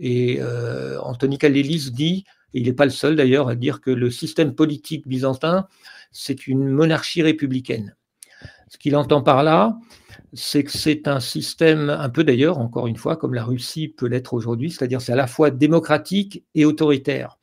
Et 0.00 0.38
euh, 0.40 0.98
Anthony 1.00 1.38
Kaldelis 1.38 1.90
dit, 1.92 2.24
et 2.54 2.60
il 2.60 2.66
n'est 2.66 2.72
pas 2.72 2.86
le 2.86 2.90
seul 2.90 3.14
d'ailleurs 3.14 3.48
à 3.48 3.54
dire 3.54 3.80
que 3.80 3.90
le 3.90 4.10
système 4.10 4.54
politique 4.54 5.06
byzantin, 5.06 5.68
c'est 6.10 6.46
une 6.46 6.66
monarchie 6.66 7.22
républicaine. 7.22 7.94
Ce 8.68 8.78
qu'il 8.78 8.96
entend 8.96 9.22
par 9.22 9.42
là, 9.42 9.76
c'est 10.32 10.64
que 10.64 10.70
c'est 10.70 11.06
un 11.06 11.20
système, 11.20 11.90
un 11.90 12.08
peu 12.08 12.24
d'ailleurs, 12.24 12.58
encore 12.58 12.86
une 12.86 12.96
fois, 12.96 13.16
comme 13.16 13.34
la 13.34 13.44
Russie 13.44 13.88
peut 13.88 14.06
l'être 14.06 14.32
aujourd'hui, 14.32 14.70
c'est-à-dire 14.70 15.02
c'est 15.02 15.12
à 15.12 15.16
la 15.16 15.26
fois 15.26 15.50
démocratique 15.50 16.44
et 16.54 16.64
autoritaire. 16.64 17.38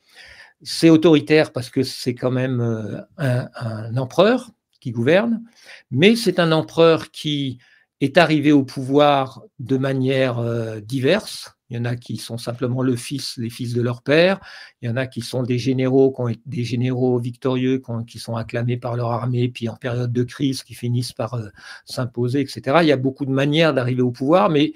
C'est 0.63 0.89
autoritaire 0.89 1.51
parce 1.51 1.69
que 1.69 1.83
c'est 1.83 2.15
quand 2.15 2.31
même 2.31 2.59
euh, 2.59 3.01
un, 3.17 3.47
un, 3.55 3.97
empereur 3.97 4.49
qui 4.79 4.91
gouverne, 4.91 5.43
mais 5.91 6.15
c'est 6.15 6.39
un 6.39 6.51
empereur 6.51 7.11
qui 7.11 7.59
est 8.01 8.17
arrivé 8.17 8.51
au 8.51 8.63
pouvoir 8.63 9.43
de 9.59 9.77
manière 9.77 10.39
euh, 10.39 10.79
diverse, 10.79 11.56
Il 11.69 11.77
y 11.77 11.79
en 11.79 11.85
a 11.85 11.95
qui 11.95 12.17
sont 12.17 12.37
simplement 12.37 12.81
le 12.81 12.95
fils, 12.95 13.37
les 13.37 13.49
fils 13.49 13.73
de 13.73 13.81
leur 13.81 14.01
père. 14.01 14.39
Il 14.81 14.87
y 14.87 14.91
en 14.91 14.95
a 14.95 15.05
qui 15.05 15.21
sont 15.21 15.43
des 15.43 15.57
généraux, 15.57 16.11
qui 16.11 16.39
des 16.45 16.63
généraux 16.63 17.19
victorieux, 17.19 17.81
qui, 18.07 18.19
sont 18.19 18.35
acclamés 18.35 18.77
par 18.77 18.95
leur 18.95 19.11
armée, 19.11 19.49
puis 19.49 19.67
en 19.67 19.75
période 19.75 20.13
de 20.13 20.23
crise, 20.23 20.63
qui 20.63 20.75
finissent 20.75 21.13
par 21.13 21.33
euh, 21.33 21.49
s'imposer, 21.85 22.39
etc. 22.41 22.77
Il 22.81 22.87
y 22.87 22.91
a 22.91 22.97
beaucoup 22.97 23.25
de 23.25 23.31
manières 23.31 23.73
d'arriver 23.73 24.01
au 24.01 24.11
pouvoir, 24.11 24.49
mais 24.49 24.73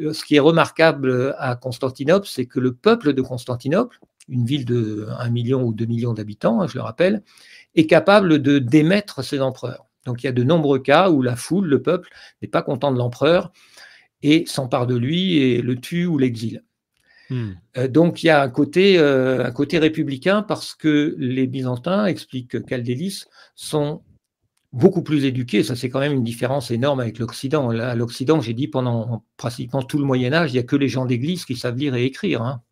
euh, 0.00 0.12
ce 0.12 0.24
qui 0.24 0.36
est 0.36 0.40
remarquable 0.40 1.34
à 1.38 1.56
Constantinople, 1.56 2.26
c'est 2.28 2.46
que 2.46 2.60
le 2.60 2.72
peuple 2.72 3.14
de 3.14 3.22
Constantinople, 3.22 3.98
une 4.28 4.44
ville 4.44 4.64
de 4.64 5.08
1 5.18 5.30
million 5.30 5.62
ou 5.62 5.72
2 5.72 5.86
millions 5.86 6.12
d'habitants, 6.12 6.60
hein, 6.60 6.66
je 6.68 6.76
le 6.76 6.82
rappelle, 6.82 7.22
est 7.74 7.86
capable 7.86 8.40
de 8.40 8.58
démettre 8.58 9.24
ses 9.24 9.40
empereurs. 9.40 9.86
Donc 10.04 10.22
il 10.22 10.26
y 10.26 10.28
a 10.28 10.32
de 10.32 10.42
nombreux 10.42 10.78
cas 10.78 11.10
où 11.10 11.20
la 11.22 11.36
foule, 11.36 11.66
le 11.66 11.82
peuple, 11.82 12.08
n'est 12.40 12.48
pas 12.48 12.62
content 12.62 12.92
de 12.92 12.98
l'empereur 12.98 13.52
et 14.22 14.44
s'empare 14.46 14.86
de 14.86 14.96
lui 14.96 15.38
et 15.38 15.62
le 15.62 15.76
tue 15.76 16.06
ou 16.06 16.18
l'exile. 16.18 16.64
Hmm. 17.30 17.52
Euh, 17.76 17.88
donc 17.88 18.22
il 18.22 18.26
y 18.26 18.30
a 18.30 18.42
un 18.42 18.48
côté, 18.48 18.98
euh, 18.98 19.44
un 19.44 19.50
côté 19.50 19.78
républicain 19.78 20.42
parce 20.42 20.74
que 20.74 21.14
les 21.18 21.46
Byzantins, 21.46 22.06
expliquent 22.06 22.64
Caldélis, 22.64 23.24
sont 23.54 24.02
beaucoup 24.72 25.02
plus 25.02 25.24
éduqués. 25.24 25.62
Ça, 25.62 25.76
c'est 25.76 25.90
quand 25.90 26.00
même 26.00 26.12
une 26.12 26.24
différence 26.24 26.70
énorme 26.70 27.00
avec 27.00 27.18
l'Occident. 27.18 27.70
À 27.70 27.94
l'Occident, 27.94 28.40
j'ai 28.40 28.54
dit 28.54 28.68
pendant 28.68 29.24
pratiquement 29.36 29.82
tout 29.82 29.98
le 29.98 30.04
Moyen 30.04 30.32
Âge, 30.32 30.50
il 30.50 30.54
n'y 30.54 30.60
a 30.60 30.64
que 30.64 30.76
les 30.76 30.88
gens 30.88 31.06
d'Église 31.06 31.44
qui 31.44 31.56
savent 31.56 31.76
lire 31.76 31.94
et 31.94 32.04
écrire. 32.04 32.42
Hein. 32.42 32.62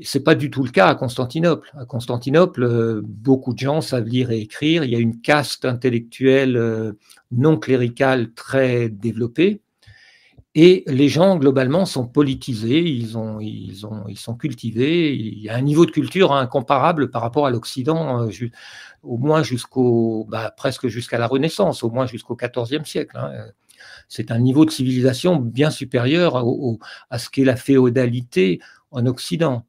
Ce 0.00 0.18
n'est 0.18 0.24
pas 0.24 0.34
du 0.34 0.50
tout 0.50 0.64
le 0.64 0.70
cas 0.70 0.88
à 0.88 0.94
Constantinople. 0.94 1.70
À 1.78 1.84
Constantinople, 1.84 2.62
euh, 2.62 3.02
beaucoup 3.04 3.52
de 3.52 3.58
gens 3.58 3.80
savent 3.80 4.06
lire 4.06 4.30
et 4.30 4.40
écrire. 4.40 4.84
Il 4.84 4.90
y 4.90 4.96
a 4.96 4.98
une 4.98 5.20
caste 5.20 5.64
intellectuelle 5.64 6.94
non 7.30 7.58
cléricale 7.58 8.32
très 8.32 8.88
développée. 8.88 9.61
Et 10.54 10.84
les 10.86 11.08
gens, 11.08 11.36
globalement, 11.36 11.86
sont 11.86 12.06
politisés, 12.06 12.82
ils, 12.82 13.16
ont, 13.16 13.40
ils, 13.40 13.86
ont, 13.86 14.04
ils 14.06 14.18
sont 14.18 14.34
cultivés. 14.34 15.14
Il 15.14 15.38
y 15.38 15.48
a 15.48 15.56
un 15.56 15.62
niveau 15.62 15.86
de 15.86 15.90
culture 15.90 16.32
incomparable 16.32 17.10
par 17.10 17.22
rapport 17.22 17.46
à 17.46 17.50
l'Occident, 17.50 18.26
euh, 18.26 18.30
au 19.02 19.16
moins 19.16 19.42
jusqu'au, 19.42 20.26
bah, 20.28 20.52
presque 20.54 20.88
jusqu'à 20.88 21.18
la 21.18 21.26
Renaissance, 21.26 21.82
au 21.82 21.90
moins 21.90 22.04
jusqu'au 22.04 22.36
XIVe 22.36 22.84
siècle. 22.84 23.16
Hein. 23.16 23.32
C'est 24.08 24.30
un 24.30 24.38
niveau 24.38 24.66
de 24.66 24.70
civilisation 24.70 25.36
bien 25.36 25.70
supérieur 25.70 26.44
à 27.08 27.18
ce 27.18 27.30
qu'est 27.30 27.44
la 27.44 27.56
féodalité 27.56 28.60
en 28.90 29.06
Occident. 29.06 29.64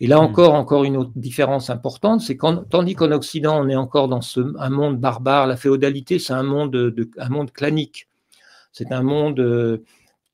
Et 0.00 0.08
là 0.08 0.20
hmm. 0.20 0.24
encore, 0.24 0.54
encore 0.54 0.82
une 0.82 0.96
autre 0.96 1.12
différence 1.14 1.70
importante, 1.70 2.20
c'est 2.20 2.36
qu'en 2.36 2.56
tandis 2.56 2.94
qu'en 2.94 3.12
Occident, 3.12 3.64
on 3.64 3.68
est 3.68 3.76
encore 3.76 4.08
dans 4.08 4.20
ce, 4.20 4.40
un 4.58 4.70
monde 4.70 4.98
barbare, 4.98 5.46
la 5.46 5.56
féodalité, 5.56 6.18
c'est 6.18 6.32
un 6.32 6.42
monde, 6.42 6.72
de, 6.72 7.08
un 7.18 7.28
monde 7.28 7.52
clanique. 7.52 8.08
C'est 8.72 8.90
un 8.90 9.02
monde 9.02 9.38
euh, 9.38 9.84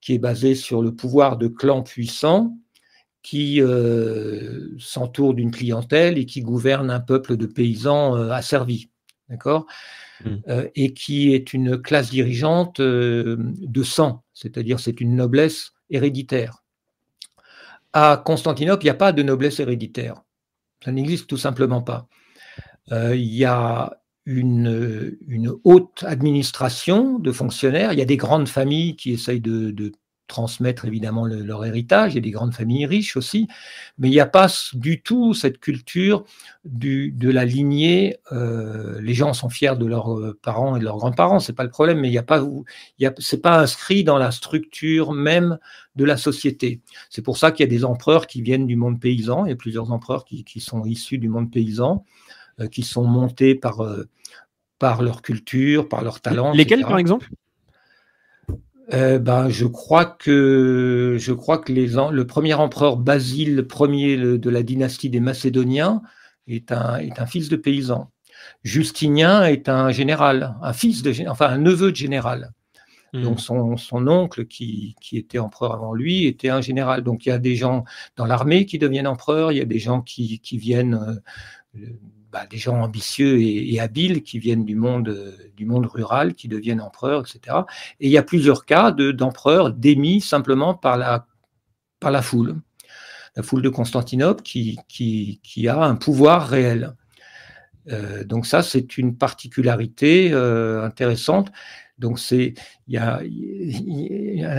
qui 0.01 0.15
est 0.15 0.19
basé 0.19 0.55
sur 0.55 0.83
le 0.83 0.95
pouvoir 0.95 1.37
de 1.37 1.49
clans 1.49 1.83
puissants 1.83 2.57
qui 3.23 3.61
euh, 3.61 4.71
s'entourent 4.79 5.35
d'une 5.35 5.51
clientèle 5.51 6.17
et 6.17 6.25
qui 6.25 6.41
gouverne 6.41 6.91
un 6.91 7.01
peuple 7.01 7.37
de 7.37 7.47
paysans 7.47 8.17
euh, 8.17 8.31
asservis. 8.31 8.89
D'accord? 9.29 9.67
Hmm. 10.25 10.39
Et 10.75 10.93
qui 10.93 11.33
est 11.33 11.55
une 11.55 11.81
classe 11.81 12.11
dirigeante 12.11 12.79
de 12.81 13.83
sang, 13.83 14.23
c'est-à-dire 14.35 14.79
c'est 14.79 15.01
une 15.01 15.17
noblesse 15.17 15.73
héréditaire 15.89 16.61
à 17.93 18.23
Constantinople, 18.25 18.85
il 18.85 18.87
n'y 18.87 18.91
a 18.91 18.95
pas 18.95 19.13
de 19.13 19.23
noblesse 19.23 19.61
héréditaire. 19.61 20.23
Ça 20.85 20.93
n'existe 20.93 21.27
tout 21.27 21.37
simplement 21.37 21.83
pas. 21.83 22.07
Euh, 22.93 23.15
il 23.15 23.35
y 23.35 23.45
a 23.45 24.00
une, 24.27 25.53
haute 25.65 26.05
administration 26.07 27.19
de 27.19 27.33
fonctionnaires, 27.33 27.93
il 27.93 27.99
y 27.99 28.03
a 28.03 28.07
des 28.07 28.17
grandes 28.17 28.49
familles 28.49 28.97
qui 28.97 29.13
essayent 29.13 29.41
de, 29.41 29.93
transmettre 30.31 30.85
évidemment 30.85 31.27
leur 31.27 31.65
héritage, 31.65 32.13
il 32.13 32.15
y 32.15 32.19
a 32.19 32.23
des 32.23 32.31
grandes 32.31 32.55
familles 32.55 32.87
riches 32.87 33.17
aussi, 33.17 33.49
mais 33.99 34.07
il 34.07 34.13
n'y 34.13 34.21
a 34.21 34.27
pas 34.27 34.47
du 34.75 35.03
tout 35.03 35.35
cette 35.35 35.59
culture 35.59 36.25
de 36.65 37.31
la 37.31 37.45
lignée. 37.45 38.17
Euh, 38.31 39.01
les 39.01 39.13
gens 39.13 39.33
sont 39.35 39.49
fiers 39.49 39.75
de 39.77 39.87
leurs 39.87 40.17
euh, 40.17 40.39
parents 40.41 40.77
et 40.77 40.79
de 40.79 40.85
leurs 40.85 40.99
grands-parents, 40.99 41.41
c'est 41.41 41.53
pas 41.53 41.65
le 41.65 41.71
problème, 41.71 41.99
mais 41.99 42.07
il 42.07 42.13
n'y 42.13 42.19
a 42.19 42.23
pas, 42.23 42.47
c'est 43.19 43.43
pas 43.43 43.59
inscrit 43.59 44.05
dans 44.05 44.19
la 44.19 44.31
structure 44.31 45.13
même 45.13 45.59
de 45.97 46.05
la 46.05 46.17
société. 46.17 46.81
C'est 47.11 47.23
pour 47.23 47.37
ça 47.37 47.51
qu'il 47.51 47.65
y 47.65 47.69
a 47.69 47.71
des 47.71 47.85
empereurs 47.85 48.29
qui 48.29 48.41
viennent 48.41 48.69
du 48.69 48.77
monde 48.77 49.01
paysan, 49.01 49.45
il 49.47 49.49
y 49.49 49.53
a 49.53 49.57
plusieurs 49.57 49.91
empereurs 49.91 50.25
qui, 50.25 50.61
sont 50.61 50.85
issus 50.85 51.19
du 51.19 51.29
monde 51.29 51.51
paysan, 51.51 52.05
qui 52.69 52.83
sont 52.83 53.05
montés 53.05 53.55
par 53.55 53.81
euh, 53.81 54.09
par 54.79 55.03
leur 55.03 55.23
culture, 55.23 55.89
par 55.89 56.03
leur 56.03 56.21
talent. 56.21 56.53
Lesquels, 56.53 56.83
par 56.83 56.99
exemple? 56.99 57.29
Euh, 58.93 59.21
ben, 59.21 59.49
je 59.49 59.67
crois 59.67 60.05
que 60.05 61.17
je 61.19 61.33
crois 61.33 61.59
que 61.59 61.73
les, 61.73 61.87
le 61.87 62.27
premier 62.27 62.55
empereur 62.55 62.97
Basile 62.97 63.67
Ier 63.79 64.17
de 64.17 64.51
la 64.51 64.63
dynastie 64.65 65.11
des 65.11 65.21
Macédoniens 65.21 66.03
est 66.49 66.73
un, 66.73 66.97
est 66.97 67.21
un 67.21 67.27
fils 67.27 67.49
de 67.49 67.57
paysan. 67.57 68.11
Justinien 68.65 69.45
est 69.45 69.69
un 69.69 69.91
général, 69.91 70.57
un 70.63 70.73
fils 70.73 71.03
de 71.03 71.29
enfin 71.29 71.47
un 71.47 71.59
neveu 71.59 71.93
de 71.93 71.97
général. 71.97 72.53
Hmm. 73.13 73.23
Donc 73.23 73.41
son, 73.41 73.77
son 73.77 74.09
oncle 74.09 74.47
qui, 74.47 74.97
qui, 75.01 75.19
était 75.19 75.39
empereur 75.39 75.75
avant 75.75 75.95
lui 75.95 76.27
était 76.27 76.49
un 76.49 76.61
général. 76.61 77.03
Donc 77.03 77.27
il 77.27 77.29
y 77.29 77.33
a 77.33 77.39
des 77.39 77.57
gens 77.57 77.85
dans 78.17 78.25
l'armée 78.25 78.67
qui 78.67 78.79
deviennent 78.79 79.07
empereurs, 79.07 79.53
il 79.53 79.59
y 79.59 79.63
a 79.63 79.67
des 79.67 79.79
gens 79.79 80.01
qui, 80.01 80.41
qui 80.41 80.59
viennent 80.59 81.21
euh, 81.77 81.81
bah, 82.33 82.47
des 82.49 82.59
gens 82.59 82.81
ambitieux 82.81 83.41
et, 83.41 83.81
habiles 83.81 84.23
qui 84.23 84.39
viennent 84.39 84.65
du 84.65 84.77
monde, 84.77 85.35
du 85.57 85.67
monde 85.67 85.87
rural, 85.87 86.35
qui 86.35 86.49
deviennent 86.49 86.81
empereurs, 86.81 87.23
etc. 87.23 87.59
Et 87.99 88.07
il 88.07 88.11
y 88.11 88.19
a 88.19 88.23
plusieurs 88.23 88.65
cas 88.65 88.93
d'empereurs 88.93 89.73
démis 89.73 90.21
simplement 90.21 90.75
par 90.75 90.97
la, 90.97 91.27
par 91.99 92.11
la 92.11 92.23
foule, 92.23 92.57
la 93.37 93.43
foule 93.43 93.63
de 93.63 93.69
Constantinople 93.69 94.43
qui, 94.43 94.79
qui, 94.89 95.41
qui 95.43 95.69
a 95.69 95.83
un 95.83 95.97
pouvoir 95.97 96.49
réel. 96.49 96.95
Euh, 97.91 98.25
donc 98.25 98.47
ça, 98.47 98.63
c'est 98.63 98.99
une 98.99 99.17
particularité 99.17 100.31
euh, 100.33 100.85
intéressante. 100.85 101.51
Donc 101.99 102.19
c'est 102.19 102.55
il 102.89 102.95
y, 102.95 102.97
a, 102.97 103.21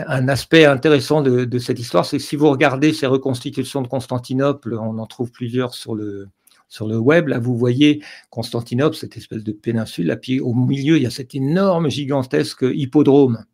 un 0.08 0.28
aspect 0.28 0.66
intéressant 0.66 1.22
de, 1.22 1.46
de 1.46 1.60
cette 1.60 1.80
histoire, 1.80 2.06
c'est 2.06 2.18
que 2.18 2.24
si 2.24 2.36
vous 2.36 2.50
regardez 2.50 2.94
ces 2.94 3.08
reconstitutions 3.08 3.82
de 3.82 3.88
Constantinople, 3.88 4.76
on 4.76 5.00
en 5.00 5.08
trouve 5.08 5.32
plusieurs 5.32 5.74
sur 5.74 5.96
le 5.96 6.30
sur 6.72 6.88
le 6.88 6.98
web. 6.98 7.28
Là, 7.28 7.38
vous 7.38 7.56
voyez 7.56 8.02
Constantinople, 8.30 8.96
cette 8.96 9.18
espèce 9.18 9.44
de 9.44 9.52
péninsule. 9.52 10.08
Là, 10.08 10.16
puis 10.16 10.40
au 10.40 10.54
milieu, 10.54 10.96
il 10.96 11.04
y 11.04 11.06
a 11.06 11.12
cet 11.12 11.36
énorme, 11.36 11.90
gigantesque 11.90 12.64
hippodrome 12.64 13.46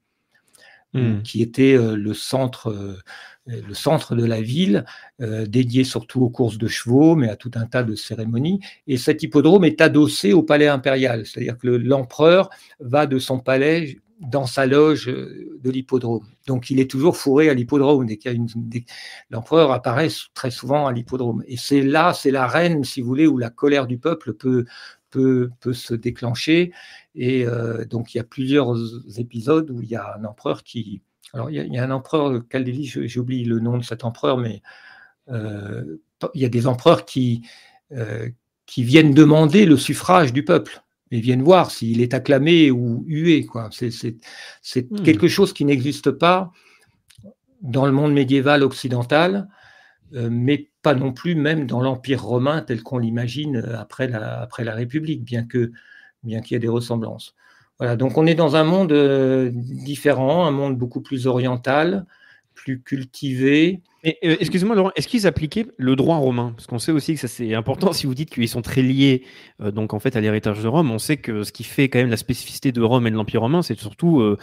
hmm. 0.94 1.24
qui 1.24 1.42
était 1.42 1.76
euh, 1.76 1.96
le 1.96 2.14
centre, 2.14 2.70
euh, 2.70 3.02
le 3.48 3.74
centre 3.74 4.16
de 4.16 4.24
la 4.24 4.40
ville, 4.40 4.86
euh, 5.22 5.48
dédié 5.48 5.84
surtout 5.84 6.22
aux 6.22 6.30
courses 6.30 6.60
de 6.60 6.68
chevaux, 6.68 7.16
mais 7.16 7.28
à 7.28 7.36
tout 7.36 7.52
un 7.56 7.66
tas 7.66 7.82
de 7.82 7.96
cérémonies. 7.96 8.60
Et 8.86 8.98
cet 8.98 9.24
hippodrome 9.24 9.66
est 9.66 9.82
adossé 9.82 10.32
au 10.34 10.44
palais 10.44 10.68
impérial, 10.68 11.26
c'est-à-dire 11.26 11.58
que 11.58 11.68
l'empereur 11.68 12.52
va 12.80 13.08
de 13.08 13.18
son 13.18 13.40
palais 13.40 13.98
dans 14.20 14.46
sa 14.46 14.66
loge 14.66 15.10
euh, 15.10 15.60
de 15.62 15.70
l'hippodrome. 15.70 16.26
Donc 16.48 16.70
il 16.70 16.80
est 16.80 16.90
toujours 16.90 17.18
fourré 17.18 17.50
à 17.50 17.54
l'hippodrome. 17.54 18.08
L'empereur 19.30 19.72
apparaît 19.72 20.10
très 20.34 20.52
souvent 20.52 20.88
à 20.88 20.94
l'hippodrome. 20.94 21.44
Et 21.48 21.58
c'est 21.58 21.82
là, 21.82 22.14
c'est 22.14 22.32
la 22.32 22.48
reine, 22.48 22.84
si 22.84 23.02
vous 23.02 23.08
voulez, 23.08 23.28
où 23.28 23.38
la 23.38 23.50
colère 23.50 23.88
du 23.88 23.98
peuple 23.98 24.34
peut 24.34 24.66
se 25.74 25.94
déclencher. 25.94 26.72
Et 27.16 27.46
euh, 27.46 27.86
donc 27.86 28.14
il 28.14 28.18
y 28.18 28.22
a 28.22 28.24
plusieurs 28.24 28.76
épisodes 29.18 29.70
où 29.72 29.82
il 29.82 29.90
y 29.90 29.96
a 29.96 30.16
un 30.20 30.26
empereur 30.26 30.64
qui, 30.64 31.02
alors 31.34 31.50
il 31.50 31.74
y 31.74 31.78
a, 31.78 31.84
un 31.84 31.92
empereur 31.92 32.48
Caldéli, 32.48 32.86
j'ai 32.86 33.20
oublié 33.20 33.46
le 33.46 33.60
nom 33.60 33.78
de 33.78 33.84
cet 33.84 34.04
empereur, 34.04 34.38
mais 34.38 34.62
euh, 35.30 35.98
il 36.34 36.42
y 36.42 36.46
a 36.46 36.50
des 36.50 36.68
empereurs 36.68 37.06
qui 37.06 37.44
viennent 38.76 39.14
demander 39.14 39.66
le 39.66 39.78
suffrage 39.78 40.34
du 40.34 40.44
peuple 40.44 40.82
et 41.12 41.20
viennent 41.20 41.44
voir 41.44 41.72
s'il 41.72 42.02
est 42.02 42.14
acclamé 42.14 42.72
ou 42.72 43.04
hué. 43.08 43.46
Quoi. 43.46 43.70
C'est, 43.72 43.92
hmm. 44.76 45.04
quelque 45.04 45.28
chose 45.28 45.54
qui 45.54 45.66
n'existe 45.66 46.12
pas 46.12 46.52
dans 47.62 47.86
le 47.86 47.92
monde 47.92 48.14
médiéval 48.14 48.64
occidental, 48.64 49.48
euh, 50.14 50.30
mais 50.32 50.70
pas 50.82 50.94
non 50.94 51.12
plus 51.12 51.36
même 51.36 51.66
dans 51.66 51.82
l'Empire 51.82 52.24
romain 52.24 52.62
tel 52.62 52.84
qu'on 52.84 52.98
l'imagine 52.98 53.58
après 53.78 54.08
la, 54.08 54.42
après 54.42 54.64
la 54.64 54.74
République, 54.74 55.24
bien, 55.24 55.44
que, 55.44 55.72
bien 56.24 56.42
qu'il 56.42 56.56
y 56.56 56.58
ait 56.58 56.60
des 56.60 56.68
ressemblances. 56.68 57.36
Voilà, 57.80 57.96
donc 57.96 58.18
on 58.18 58.26
est 58.26 58.36
dans 58.36 58.56
un 58.56 58.64
monde 58.64 58.92
euh, 58.92 59.52
différent, 59.54 60.46
un 60.46 60.52
monde 60.52 60.78
beaucoup 60.78 61.02
plus 61.02 61.28
oriental, 61.28 62.06
plus 62.58 62.82
cultivés. 62.82 63.82
Euh, 64.06 64.36
excusez-moi, 64.40 64.76
Laurent, 64.76 64.92
est-ce 64.96 65.08
qu'ils 65.08 65.28
appliquaient 65.28 65.68
le 65.78 65.96
droit 65.96 66.18
romain? 66.18 66.54
Parce 66.56 66.66
qu'on 66.66 66.80
sait 66.80 66.92
aussi 66.92 67.14
que 67.14 67.20
ça 67.20 67.28
c'est 67.28 67.54
important. 67.54 67.94
Si 67.94 68.08
vous 68.08 68.16
dites 68.16 68.30
qu'ils 68.30 68.50
sont 68.50 68.62
très 68.62 68.82
liés, 68.82 69.24
euh, 69.62 69.72
donc 69.72 69.94
en 69.94 70.00
fait 70.00 70.16
à 70.16 70.22
l'héritage 70.22 70.62
de 70.62 70.68
Rome, 70.68 70.90
on 70.92 70.98
sait 70.98 71.18
que 71.18 71.44
ce 71.44 71.52
qui 71.52 71.64
fait 71.64 71.88
quand 71.88 72.00
même 72.00 72.10
la 72.10 72.18
spécificité 72.18 72.72
de 72.72 72.82
Rome 72.82 73.06
et 73.08 73.12
de 73.12 73.16
l'Empire 73.16 73.42
romain, 73.42 73.62
c'est 73.62 73.78
surtout 73.80 74.22
euh, 74.22 74.38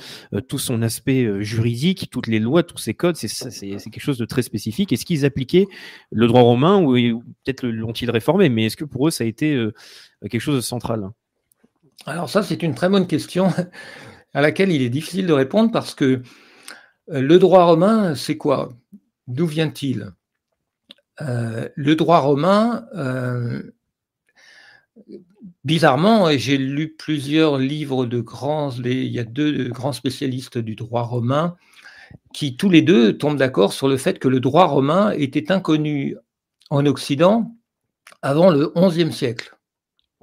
tout 0.49 0.59
son 0.59 0.81
aspect 0.81 1.43
juridique, 1.43 2.09
toutes 2.11 2.29
les 2.29 2.39
lois, 2.39 2.63
tous 2.63 2.79
ses 2.79 2.95
codes. 2.95 3.17
C'est 3.17 3.29
quelque 3.69 4.01
chose 4.01 4.19
de 4.19 4.25
très 4.25 4.43
spécifique. 4.43 4.93
Est-ce 4.93 5.05
qu'ils 5.05 5.25
appliquaient 5.25 5.67
le 6.11 6.27
droit 6.27 6.43
romain 6.43 6.81
ou, 6.81 6.95
peut-être 7.45 7.67
l'ont-ils 7.67 8.11
réformé? 8.11 8.49
Mais 8.49 8.67
est-ce 8.67 8.77
que 8.77 8.85
pour 8.85 9.09
eux 9.09 9.11
ça 9.11 9.25
a 9.25 9.27
été 9.27 9.61
quelque 10.23 10.41
chose 10.41 10.57
de 10.57 10.61
central? 10.61 11.11
Alors 12.07 12.29
ça, 12.31 12.43
c'est 12.43 12.63
une 12.63 12.75
très 12.75 12.89
bonne 12.89 13.07
question 13.07 13.49
à 14.35 14.41
laquelle 14.41 14.71
il 14.71 14.83
est 14.83 14.91
difficile 14.91 15.27
de 15.27 15.33
répondre 15.33 15.71
parce 15.73 15.95
que 15.95 16.05
euh, 16.05 16.23
le 17.09 17.39
droit 17.39 17.65
romain, 17.65 18.15
c'est 18.15 18.37
quoi? 18.37 18.73
D'où 19.27 19.47
vient-il? 19.47 20.13
Le 21.21 21.93
droit 21.95 22.19
romain, 22.19 22.87
bizarrement, 25.65 26.31
j'ai 26.37 26.59
lu 26.59 26.95
plusieurs 26.95 27.59
livres 27.59 28.07
de 28.07 28.21
grands, 28.21 28.71
il 28.73 29.05
y 29.07 29.19
a 29.19 29.25
deux 29.25 29.69
grands 29.69 29.93
spécialistes 29.93 30.59
du 30.59 30.75
droit 30.75 31.03
romain 31.03 31.57
qui 32.33 32.57
tous 32.57 32.71
les 32.71 32.83
deux 32.83 33.17
tombent 33.17 33.39
d'accord 33.39 33.73
sur 33.73 33.89
le 33.89 33.97
fait 33.97 34.19
que 34.19 34.29
le 34.29 34.41
droit 34.41 34.67
romain 34.67 35.11
était 35.13 35.51
inconnu 35.51 36.17
en 36.71 36.87
Occident 36.87 37.55
avant 38.23 38.51
le 38.51 38.73
XIe 38.77 39.13
siècle. 39.13 39.57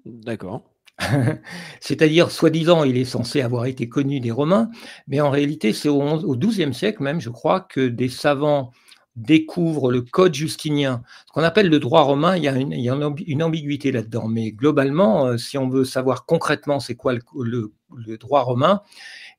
D'accord. 0.06 0.70
C'est-à-dire, 1.80 2.31
soi-disant, 2.31 2.84
il 2.84 2.97
est 2.97 3.05
censé 3.05 3.41
avoir 3.41 3.65
été 3.65 3.89
connu 3.89 4.19
des 4.19 4.31
Romains, 4.31 4.69
mais 5.07 5.22
en 5.22 5.30
réalité, 5.30 5.73
c'est 5.73 5.89
au 5.89 6.35
XIIe 6.35 6.73
siècle 6.73 7.03
même, 7.03 7.22
je 7.22 7.30
crois, 7.30 7.61
que 7.61 7.88
des 7.88 8.09
savants 8.09 8.72
découvrent 9.15 9.91
le 9.91 10.01
code 10.01 10.34
justinien. 10.34 11.03
Ce 11.27 11.34
qu'on 11.34 11.43
appelle 11.43 11.69
le 11.69 11.80
droit 11.80 12.01
romain, 12.01 12.38
il 12.38 12.43
y 12.43 12.47
a 12.47 12.55
une, 12.55 13.43
ambiguïté 13.43 13.91
là-dedans, 13.91 14.27
mais 14.27 14.51
globalement, 14.51 15.27
euh, 15.27 15.38
si 15.38 15.57
on 15.57 15.68
veut 15.68 15.84
savoir 15.84 16.26
concrètement 16.26 16.80
c'est 16.80 16.95
quoi 16.95 17.13
le, 17.13 18.18
droit 18.18 18.41
romain, 18.41 18.81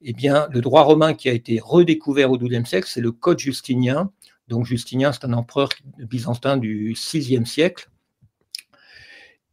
eh 0.03 0.13
bien, 0.13 0.49
le 0.51 0.61
droit 0.61 0.83
romain 0.83 1.15
qui 1.15 1.29
a 1.29 1.33
été 1.33 1.59
redécouvert 1.63 2.31
au 2.31 2.39
XIIe 2.39 2.67
siècle, 2.67 2.89
c'est 2.91 3.01
le 3.01 3.13
Code 3.13 3.39
justinien. 3.39 4.11
Donc, 4.49 4.67
Justinien, 4.67 5.13
c'est 5.13 5.25
un 5.25 5.33
empereur 5.33 5.71
byzantin 5.99 6.57
du 6.57 6.95
VIe 6.95 7.47
siècle. 7.47 7.89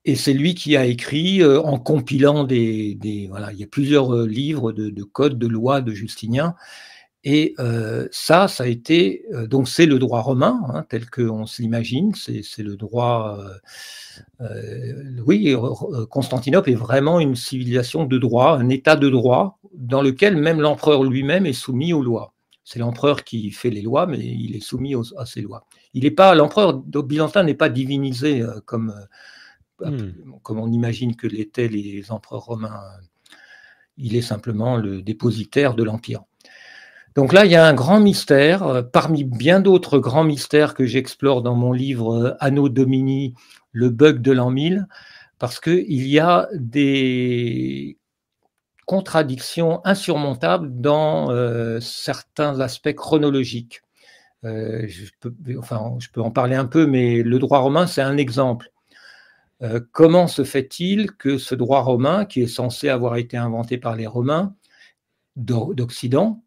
Et 0.05 0.15
c'est 0.15 0.33
lui 0.33 0.55
qui 0.55 0.77
a 0.77 0.85
écrit, 0.85 1.41
euh, 1.41 1.61
en 1.61 1.77
compilant 1.77 2.43
des, 2.43 3.27
Voilà, 3.29 3.51
il 3.51 3.59
y 3.59 3.63
a 3.63 3.67
plusieurs 3.67 4.15
euh, 4.15 4.25
livres 4.25 4.71
de, 4.71 4.89
de 4.89 5.03
codes, 5.03 5.37
de 5.37 5.47
lois 5.47 5.81
de 5.81 5.91
Justinien. 5.91 6.55
Et 7.25 7.53
euh, 7.59 8.07
ça, 8.11 8.47
ça 8.47 8.63
a 8.63 8.67
été. 8.67 9.25
donc, 9.49 9.67
c'est 9.67 9.85
le 9.85 9.99
droit 9.99 10.21
romain, 10.21 10.61
hein, 10.73 10.85
tel 10.87 11.09
qu'on 11.09 11.45
se 11.45 11.61
l'imagine. 11.61 12.13
C'est 12.15 12.63
le 12.63 12.77
droit. 12.77 13.37
oui, 15.25 15.53
Constantinople 16.09 16.71
est 16.71 16.75
vraiment 16.75 17.19
une 17.19 17.35
civilisation 17.35 18.05
de 18.05 18.17
droit, 18.17 18.57
un 18.57 18.69
état 18.69 18.95
de 18.95 19.09
droit 19.09 19.59
dans 19.73 20.01
lequel 20.01 20.37
même 20.37 20.61
l'empereur 20.61 21.03
lui-même 21.03 21.45
est 21.45 21.53
soumis 21.53 21.91
aux 21.91 22.03
lois. 22.03 22.33
C'est 22.63 22.79
l'empereur 22.79 23.25
qui 23.25 23.51
fait 23.51 23.69
les 23.69 23.81
lois, 23.81 24.05
mais 24.07 24.19
il 24.19 24.55
est 24.55 24.63
soumis 24.63 24.95
à 25.17 25.25
ces 25.25 25.41
lois. 25.41 25.65
Il 25.93 26.03
n'est 26.03 26.11
pas 26.11 26.33
l'empereur 26.35 26.73
byzantin 26.73 27.43
n'est 27.43 27.53
pas 27.53 27.69
divinisé 27.69 28.45
comme 28.65 28.93
hmm. 29.81 30.39
comme 30.43 30.59
on 30.59 30.71
imagine 30.71 31.15
que 31.15 31.27
l'étaient 31.27 31.67
les 31.67 32.11
empereurs 32.11 32.45
romains. 32.45 32.81
Il 33.97 34.15
est 34.15 34.21
simplement 34.21 34.77
le 34.77 35.01
dépositaire 35.01 35.75
de 35.75 35.83
l'empire. 35.83 36.23
Donc 37.15 37.33
là, 37.33 37.45
il 37.45 37.51
y 37.51 37.55
a 37.55 37.65
un 37.65 37.73
grand 37.73 37.99
mystère, 37.99 38.63
euh, 38.63 38.81
parmi 38.81 39.23
bien 39.23 39.59
d'autres 39.59 39.99
grands 39.99 40.23
mystères 40.23 40.73
que 40.73 40.85
j'explore 40.85 41.41
dans 41.41 41.55
mon 41.55 41.73
livre 41.73 42.37
Anno 42.39 42.69
Domini, 42.69 43.33
le 43.71 43.89
bug 43.89 44.21
de 44.21 44.31
l'an 44.31 44.51
1000, 44.51 44.87
parce 45.37 45.59
qu'il 45.59 46.07
y 46.07 46.19
a 46.19 46.47
des 46.53 47.97
contradiction 48.89 49.81
insurmontable 49.85 50.81
dans 50.81 51.29
euh, 51.29 51.79
certains 51.79 52.59
aspects 52.59 52.95
chronologiques. 52.95 53.83
Euh, 54.45 54.87
je, 54.87 55.11
peux, 55.19 55.31
enfin, 55.59 55.95
je 55.99 56.07
peux 56.11 56.21
en 56.21 56.31
parler 56.31 56.55
un 56.55 56.65
peu, 56.65 56.87
mais 56.87 57.21
le 57.21 57.37
droit 57.37 57.59
romain, 57.59 57.85
c'est 57.85 58.01
un 58.01 58.17
exemple. 58.17 58.71
Euh, 59.61 59.81
comment 59.91 60.27
se 60.27 60.43
fait-il 60.43 61.11
que 61.11 61.37
ce 61.37 61.55
droit 61.55 61.81
romain, 61.81 62.25
qui 62.25 62.41
est 62.41 62.47
censé 62.47 62.89
avoir 62.89 63.17
été 63.17 63.35
inventé 63.37 63.77
par 63.77 63.95
les 63.95 64.07
Romains 64.07 64.55
d'Occident, 65.35 66.43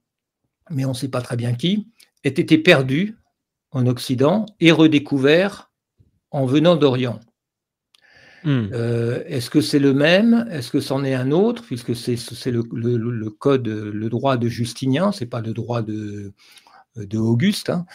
mais 0.71 0.85
on 0.85 0.91
ne 0.91 0.95
sait 0.95 1.09
pas 1.09 1.21
très 1.21 1.37
bien 1.37 1.55
qui, 1.55 1.89
ait 2.25 2.29
été 2.29 2.59
perdu 2.59 3.19
en 3.71 3.87
Occident 3.87 4.47
et 4.61 4.73
redécouvert 4.73 5.71
en 6.31 6.47
venant 6.47 6.77
d'Orient? 6.77 7.21
Hmm. 8.45 8.69
Euh, 8.73 9.23
est-ce 9.27 9.51
que 9.51 9.61
c'est 9.61 9.79
le 9.79 9.95
même? 9.95 10.49
Est-ce 10.51 10.71
que 10.71 10.81
c'en 10.81 11.05
est 11.05 11.15
un 11.15 11.31
autre? 11.31 11.63
Puisque 11.63 11.95
c'est 11.95 12.17
le, 12.51 13.31
code, 13.31 13.69
le 13.69 14.09
droit 14.09 14.37
de 14.37 14.49
Justinien, 14.49 15.13
c'est 15.13 15.27
pas 15.27 15.41
le 15.41 15.53
droit 15.53 15.83
de, 15.83 16.33
de 16.97 17.19
Auguste. 17.19 17.71
Hein. 17.71 17.87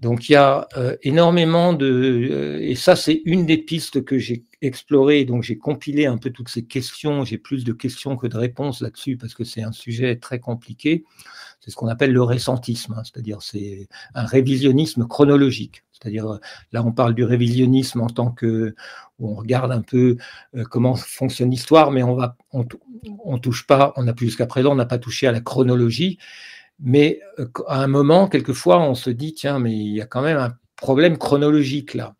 Donc 0.00 0.28
il 0.28 0.32
y 0.32 0.36
a 0.36 0.68
euh, 0.76 0.96
énormément 1.02 1.72
de 1.72 2.28
euh, 2.30 2.58
et 2.60 2.74
ça 2.74 2.96
c'est 2.96 3.22
une 3.24 3.46
des 3.46 3.58
pistes 3.58 4.04
que 4.04 4.18
j'ai 4.18 4.44
explorées. 4.60 5.24
Donc 5.24 5.42
j'ai 5.42 5.56
compilé 5.56 6.06
un 6.06 6.18
peu 6.18 6.30
toutes 6.30 6.48
ces 6.48 6.64
questions. 6.64 7.24
J'ai 7.24 7.38
plus 7.38 7.64
de 7.64 7.72
questions 7.72 8.16
que 8.16 8.26
de 8.26 8.36
réponses 8.36 8.80
là-dessus 8.80 9.16
parce 9.16 9.34
que 9.34 9.44
c'est 9.44 9.62
un 9.62 9.72
sujet 9.72 10.16
très 10.16 10.38
compliqué. 10.38 11.04
C'est 11.60 11.70
ce 11.70 11.76
qu'on 11.76 11.88
appelle 11.88 12.12
le 12.12 12.22
récentisme, 12.22 12.94
hein. 12.96 13.02
c'est-à-dire 13.04 13.42
c'est 13.42 13.88
un 14.14 14.24
révisionnisme 14.24 15.06
chronologique. 15.06 15.82
C'est-à-dire 15.92 16.38
là 16.72 16.84
on 16.84 16.92
parle 16.92 17.14
du 17.14 17.24
révisionnisme 17.24 18.02
en 18.02 18.08
tant 18.08 18.30
que 18.30 18.74
où 19.18 19.30
on 19.30 19.34
regarde 19.34 19.72
un 19.72 19.82
peu 19.82 20.16
euh, 20.54 20.64
comment 20.64 20.94
fonctionne 20.94 21.50
l'histoire, 21.50 21.90
mais 21.90 22.02
on 22.02 22.14
va, 22.14 22.36
on, 22.52 23.38
touche 23.38 23.66
pas, 23.66 23.92
on 23.96 24.04
n'a 24.04 24.12
plus 24.12 24.26
jusqu'à 24.26 24.46
présent, 24.46 24.72
on 24.72 24.76
n'a 24.76 24.86
pas 24.86 24.98
touché 24.98 25.26
à 25.26 25.32
la 25.32 25.40
chronologie. 25.40 26.18
Mais 26.80 27.20
euh, 27.38 27.46
à 27.68 27.82
un 27.82 27.86
moment, 27.86 28.28
quelquefois, 28.28 28.80
on 28.80 28.94
se 28.94 29.10
dit 29.10 29.34
tiens, 29.34 29.58
mais 29.58 29.72
il 29.72 29.94
y 29.94 30.00
a 30.00 30.06
quand 30.06 30.22
même 30.22 30.38
un 30.38 30.54
problème 30.76 31.18
chronologique 31.18 31.94
là. 31.94 32.14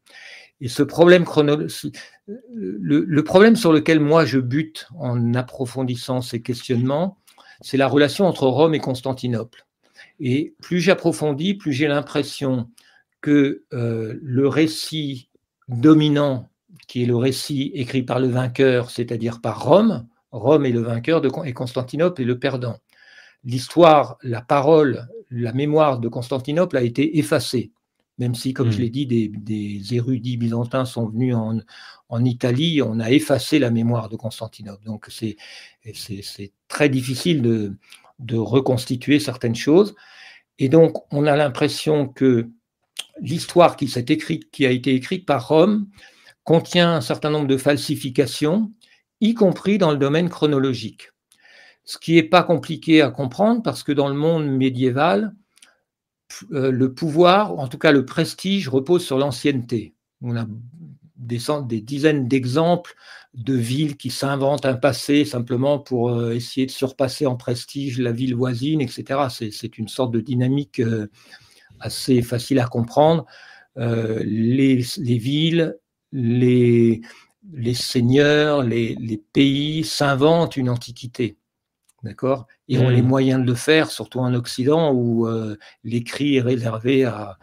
Et 0.61 0.69
ce 0.69 0.83
problème 0.83 1.25
chronologique, 1.25 1.95
le, 2.27 3.23
problème 3.23 3.57
sur 3.57 3.73
lequel 3.73 4.01
moi 4.01 4.25
je 4.25 4.39
bute 4.39 4.89
en 4.99 5.35
approfondissant 5.35 6.23
ces 6.23 6.41
questionnements, 6.41 7.19
c'est 7.61 7.77
la 7.77 7.89
relation 7.89 8.27
entre 8.27 8.47
Rome 8.47 8.75
et 8.75 8.79
Constantinople. 8.79 9.67
Et 10.19 10.55
plus 10.63 10.81
j'approfondis, 10.81 11.55
plus 11.55 11.73
j'ai 11.73 11.89
l'impression 11.89 12.71
que 13.21 13.65
euh, 13.75 14.19
le 14.23 14.49
récit 14.49 15.29
dominant 15.69 16.49
qui 16.87 17.03
est 17.03 17.07
le 17.07 17.17
récit 17.17 17.73
écrit 17.75 18.03
par 18.03 18.21
le 18.21 18.29
vainqueur, 18.29 18.91
c'est-à-dire 18.91 19.41
par 19.41 19.65
Rome. 19.65 20.07
Rome 20.31 20.67
est 20.67 20.71
le 20.71 20.81
vainqueur 20.81 21.23
et 21.45 21.53
Constantinople 21.53 22.23
est 22.23 22.27
le 22.27 22.39
perdant. 22.39 22.77
L'histoire, 23.47 24.19
la 24.23 24.43
parole, 24.43 25.09
la 25.31 25.55
mémoire 25.55 25.99
de 25.99 26.09
Constantinople 26.09 26.77
a 26.77 26.83
été 26.83 27.19
effacée, 27.19 27.73
même 28.19 28.35
si, 28.35 28.53
comme 28.53 28.71
je 28.71 28.79
hmm. 28.79 28.83
l'ai 28.83 28.91
dit, 28.91 29.07
des, 29.07 29.95
érudits 29.95 30.37
byzantins 30.37 30.85
sont 30.85 31.07
venus 31.07 31.35
en, 31.35 31.61
en, 32.09 32.25
Italie, 32.25 32.83
on 32.83 33.01
a 33.01 33.11
effacé 33.11 33.59
la 33.59 33.71
mémoire 33.71 34.09
de 34.09 34.17
Constantinople. 34.17 34.85
Donc 34.85 35.07
c'est 35.09 35.37
très 36.69 36.89
difficile 36.89 37.41
de, 37.41 37.77
de 38.19 38.37
reconstituer 38.37 39.21
certaines 39.21 39.55
choses. 39.55 39.95
Et 40.59 40.69
donc, 40.69 40.97
on 41.13 41.27
a 41.27 41.37
l'impression 41.37 42.09
que 42.09 42.49
l'histoire 43.21 43.77
qui, 43.77 43.93
écrite, 43.95 44.51
qui 44.51 44.67
a 44.67 44.71
été 44.71 44.95
écrite 44.95 45.27
par 45.27 45.49
Rome 45.49 45.89
contient 46.45 46.95
un 46.95 47.01
certain 47.01 47.31
nombre 47.31 47.49
de 47.49 47.57
falsifications, 47.57 48.73
y 49.21 49.35
compris 49.35 49.79
dans 49.79 49.91
le 49.91 49.99
domaine 49.99 50.29
chronologique. 50.29 51.11
Ce 51.87 51.99
qui 51.99 52.15
n'est 52.15 52.23
pas 52.23 52.43
compliqué 52.43 53.01
à 53.01 53.11
comprendre 53.11 53.63
parce 53.63 53.83
que 53.83 53.93
dans 53.93 54.09
le 54.09 54.15
monde 54.15 54.47
médiéval, 54.47 55.35
euh, 56.53 56.71
le 56.71 56.93
pouvoir, 56.93 57.59
en 57.59 57.69
tout 57.69 57.79
cas 57.79 57.93
le 57.93 58.05
prestige, 58.05 58.69
repose 58.69 59.05
sur 59.05 59.19
l'ancienneté. 59.19 59.95
On 60.21 60.37
a 60.37 60.47
des, 61.17 61.81
dizaines 61.81 62.29
d'exemples 62.29 62.95
de 63.35 63.55
villes 63.55 63.97
qui 63.97 64.11
s'inventent 64.11 64.67
un 64.67 64.75
passé 64.75 65.25
simplement 65.25 65.79
pour 65.79 66.11
euh, 66.11 66.33
essayer 66.33 66.67
de 66.67 66.73
surpasser 66.73 67.27
en 67.27 67.37
prestige 67.37 67.99
la 67.99 68.13
ville 68.13 68.35
voisine, 68.35 68.81
etc. 68.81 69.29
C'est 69.31 69.79
une 69.79 69.89
sorte 69.89 70.13
de 70.13 70.21
dynamique 70.21 70.81
euh, 70.81 71.09
assez 71.81 72.21
facile 72.23 72.59
à 72.59 72.67
comprendre. 72.67 73.27
les, 73.77 74.83
les, 74.99 75.19
villes 75.19 75.77
les, 76.13 77.01
les 77.53 77.75
seigneurs, 77.75 78.63
les, 78.63 79.23
pays 79.33 79.85
s'inventent 79.85 80.57
une 80.57 80.71
antiquité. 80.71 81.37
D'accord? 82.07 82.47
Ils 82.69 82.79
ont 82.81 82.89
les 82.89 83.03
hmm. 83.03 83.07
moyens 83.07 83.41
de 83.41 83.47
le 83.47 83.57
faire, 83.57 83.91
surtout 83.91 84.21
en 84.21 84.33
Occident 84.33 84.93
où 84.93 85.27
euh, 85.27 85.59
l'écrit 85.83 86.37
est 86.37 86.41
réservé 86.41 87.05
à, 87.05 87.37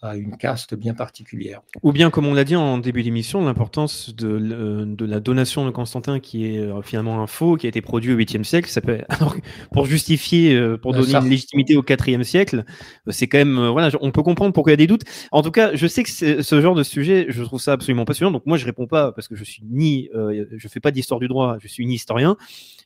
à 0.00 0.16
une 0.16 0.36
caste 0.36 0.74
bien 0.74 0.94
particulière. 0.94 1.60
Ou 1.82 1.92
bien, 1.92 2.10
comme 2.10 2.26
on 2.26 2.34
l'a 2.34 2.44
dit 2.44 2.54
en 2.54 2.78
début 2.78 3.02
d'émission, 3.02 3.44
l'importance 3.44 4.14
de, 4.14 4.38
de, 4.84 5.04
la 5.04 5.18
donation 5.18 5.66
de 5.66 5.70
Constantin, 5.70 6.20
qui 6.20 6.46
est 6.46 6.58
euh, 6.58 6.82
finalement 6.82 7.20
un 7.20 7.26
faux, 7.26 7.56
qui 7.56 7.66
a 7.66 7.68
été 7.68 7.80
produit 7.80 8.12
au 8.12 8.16
8e 8.16 8.44
siècle. 8.44 8.68
Ça 8.70 8.80
peut, 8.80 9.00
alors, 9.08 9.34
pour 9.72 9.86
justifier, 9.86 10.54
euh, 10.54 10.76
pour 10.76 10.92
donner 10.92 11.14
une 11.14 11.28
légitimité 11.28 11.76
au 11.76 11.82
4e 11.82 12.22
siècle, 12.22 12.64
euh, 13.08 13.10
c'est 13.12 13.26
quand 13.26 13.38
même, 13.38 13.68
voilà, 13.68 13.90
on 14.00 14.12
peut 14.12 14.22
comprendre 14.22 14.52
pourquoi 14.52 14.70
il 14.70 14.74
y 14.74 14.78
a 14.78 14.78
des 14.78 14.86
doutes. 14.86 15.04
En 15.32 15.42
tout 15.42 15.50
cas, 15.50 15.74
je 15.74 15.86
sais 15.88 16.04
que 16.04 16.42
ce 16.42 16.60
genre 16.60 16.76
de 16.76 16.84
sujet, 16.84 17.26
je 17.28 17.42
trouve 17.42 17.60
ça 17.60 17.72
absolument 17.72 18.04
passionnant. 18.04 18.30
Donc 18.30 18.46
moi, 18.46 18.56
je 18.56 18.64
réponds 18.64 18.86
pas 18.86 19.10
parce 19.10 19.26
que 19.26 19.34
je 19.34 19.44
suis 19.44 19.62
ni, 19.68 20.08
je 20.12 20.68
fais 20.68 20.80
pas 20.80 20.92
d'histoire 20.92 21.18
du 21.18 21.26
droit, 21.26 21.56
je 21.60 21.66
suis 21.66 21.84
ni 21.86 21.94
historien. 21.94 22.36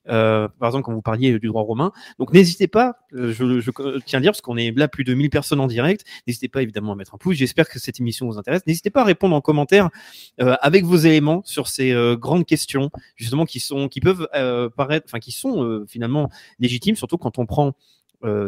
Euh, 0.08 0.48
par 0.58 0.68
exemple, 0.68 0.84
quand 0.84 0.92
vous 0.92 1.02
parliez 1.02 1.38
du 1.38 1.46
droit 1.46 1.62
romain. 1.62 1.92
Donc 2.18 2.32
n'hésitez 2.32 2.66
pas, 2.66 2.96
je, 3.12 3.60
je, 3.60 3.70
tiens 4.04 4.18
à 4.18 4.22
dire, 4.22 4.32
parce 4.32 4.40
qu'on 4.40 4.56
est 4.56 4.76
là 4.76 4.88
plus 4.88 5.04
de 5.04 5.14
1000 5.14 5.30
personnes 5.30 5.60
en 5.60 5.66
direct, 5.66 6.04
n'hésitez 6.26 6.48
pas 6.48 6.62
évidemment 6.62 6.92
à 6.92 6.96
un 7.12 7.18
pouce. 7.18 7.36
J'espère 7.36 7.68
que 7.68 7.78
cette 7.78 8.00
émission 8.00 8.26
vous 8.26 8.38
intéresse. 8.38 8.62
N'hésitez 8.66 8.90
pas 8.90 9.02
à 9.02 9.04
répondre 9.04 9.34
en 9.34 9.40
commentaire 9.40 9.90
euh, 10.40 10.56
avec 10.60 10.84
vos 10.84 10.96
éléments 10.96 11.42
sur 11.44 11.68
ces 11.68 11.92
euh, 11.92 12.16
grandes 12.16 12.46
questions, 12.46 12.90
justement 13.16 13.44
qui 13.44 13.60
sont, 13.60 13.88
qui 13.88 14.00
peuvent 14.00 14.28
euh, 14.34 14.68
paraître, 14.68 15.06
enfin 15.08 15.18
qui 15.18 15.32
sont 15.32 15.84
finalement 15.86 16.28
légitimes, 16.58 16.96
surtout 16.96 17.18
quand 17.18 17.38
on 17.38 17.46
prend 17.46 17.72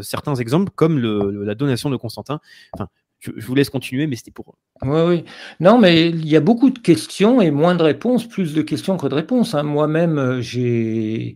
certains 0.02 0.36
exemples 0.36 0.70
comme 0.72 1.00
le, 1.00 1.42
la 1.42 1.56
donation 1.56 1.90
de 1.90 1.96
Constantin. 1.96 2.38
Enfin, 2.74 2.88
je, 3.18 3.32
vous 3.36 3.54
laisse 3.56 3.70
continuer, 3.70 4.06
mais 4.06 4.14
c'était 4.14 4.30
pour. 4.30 4.54
Oui, 4.82 5.00
oui. 5.08 5.24
Non, 5.58 5.78
mais 5.78 6.10
il 6.10 6.28
y 6.28 6.36
a 6.36 6.40
beaucoup 6.40 6.70
de 6.70 6.78
questions 6.78 7.40
et 7.40 7.50
moins 7.50 7.74
de 7.74 7.82
réponses, 7.82 8.28
plus 8.28 8.54
de 8.54 8.62
questions 8.62 8.96
que 8.96 9.08
de 9.08 9.14
réponses. 9.14 9.54
Hein. 9.54 9.64
Moi-même, 9.64 10.40
j'ai, 10.40 11.34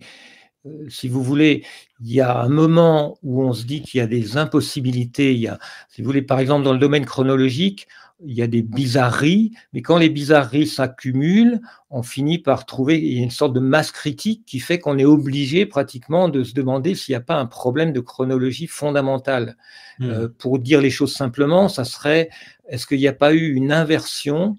si 0.88 1.08
vous 1.08 1.22
voulez, 1.22 1.64
il 2.00 2.12
y 2.12 2.20
a 2.20 2.40
un 2.40 2.48
moment 2.48 3.18
où 3.22 3.42
on 3.42 3.52
se 3.52 3.64
dit 3.64 3.82
qu'il 3.82 3.98
y 3.98 4.00
a 4.00 4.06
des 4.06 4.36
impossibilités. 4.36 5.32
Il 5.34 5.40
y 5.40 5.48
a, 5.48 5.58
si 5.88 6.02
vous 6.02 6.06
voulez, 6.06 6.22
par 6.22 6.40
exemple, 6.40 6.64
dans 6.64 6.72
le 6.72 6.78
domaine 6.78 7.04
chronologique, 7.04 7.88
il 8.24 8.34
y 8.34 8.42
a 8.42 8.48
des 8.48 8.62
bizarreries, 8.62 9.52
mais 9.72 9.80
quand 9.80 9.96
les 9.96 10.08
bizarreries 10.08 10.66
s'accumulent, 10.66 11.60
on 11.90 12.02
finit 12.02 12.38
par 12.38 12.66
trouver 12.66 12.98
une 12.98 13.30
sorte 13.30 13.52
de 13.52 13.60
masse 13.60 13.92
critique 13.92 14.44
qui 14.44 14.58
fait 14.58 14.80
qu'on 14.80 14.98
est 14.98 15.04
obligé 15.04 15.66
pratiquement 15.66 16.28
de 16.28 16.42
se 16.42 16.52
demander 16.52 16.94
s'il 16.96 17.12
n'y 17.12 17.16
a 17.16 17.20
pas 17.20 17.36
un 17.36 17.46
problème 17.46 17.92
de 17.92 18.00
chronologie 18.00 18.66
fondamentale. 18.66 19.56
Hmm. 20.00 20.10
Euh, 20.10 20.28
pour 20.36 20.58
dire 20.58 20.80
les 20.80 20.90
choses 20.90 21.14
simplement, 21.14 21.68
ça 21.68 21.84
serait 21.84 22.28
est-ce 22.68 22.86
qu'il 22.86 22.98
n'y 22.98 23.08
a 23.08 23.12
pas 23.12 23.32
eu 23.32 23.54
une 23.54 23.72
inversion 23.72 24.58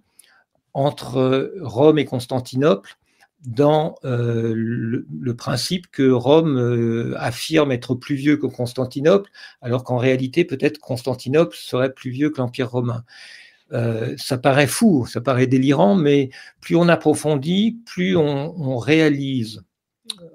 entre 0.73 1.53
Rome 1.61 1.99
et 1.99 2.05
Constantinople 2.05 2.97
dans 3.45 3.95
euh, 4.03 4.53
le, 4.55 5.35
principe 5.35 5.87
que 5.91 6.09
Rome 6.09 6.57
euh, 6.57 7.13
affirme 7.17 7.71
être 7.71 7.95
plus 7.95 8.15
vieux 8.15 8.37
que 8.37 8.47
Constantinople, 8.47 9.29
alors 9.61 9.83
qu'en 9.83 9.97
réalité, 9.97 10.43
peut-être 10.43 10.79
Constantinople 10.79 11.55
serait 11.55 11.93
plus 11.93 12.11
vieux 12.11 12.29
que 12.29 12.41
l'Empire 12.41 12.69
romain. 12.69 13.03
Euh, 13.71 14.15
ça 14.17 14.37
paraît 14.37 14.67
fou, 14.67 15.05
ça 15.05 15.21
paraît 15.21 15.47
délirant, 15.47 15.95
mais 15.95 16.29
plus 16.59 16.75
on 16.75 16.87
approfondit, 16.87 17.79
plus 17.85 18.17
on, 18.17 18.77
réalise, 18.77 19.63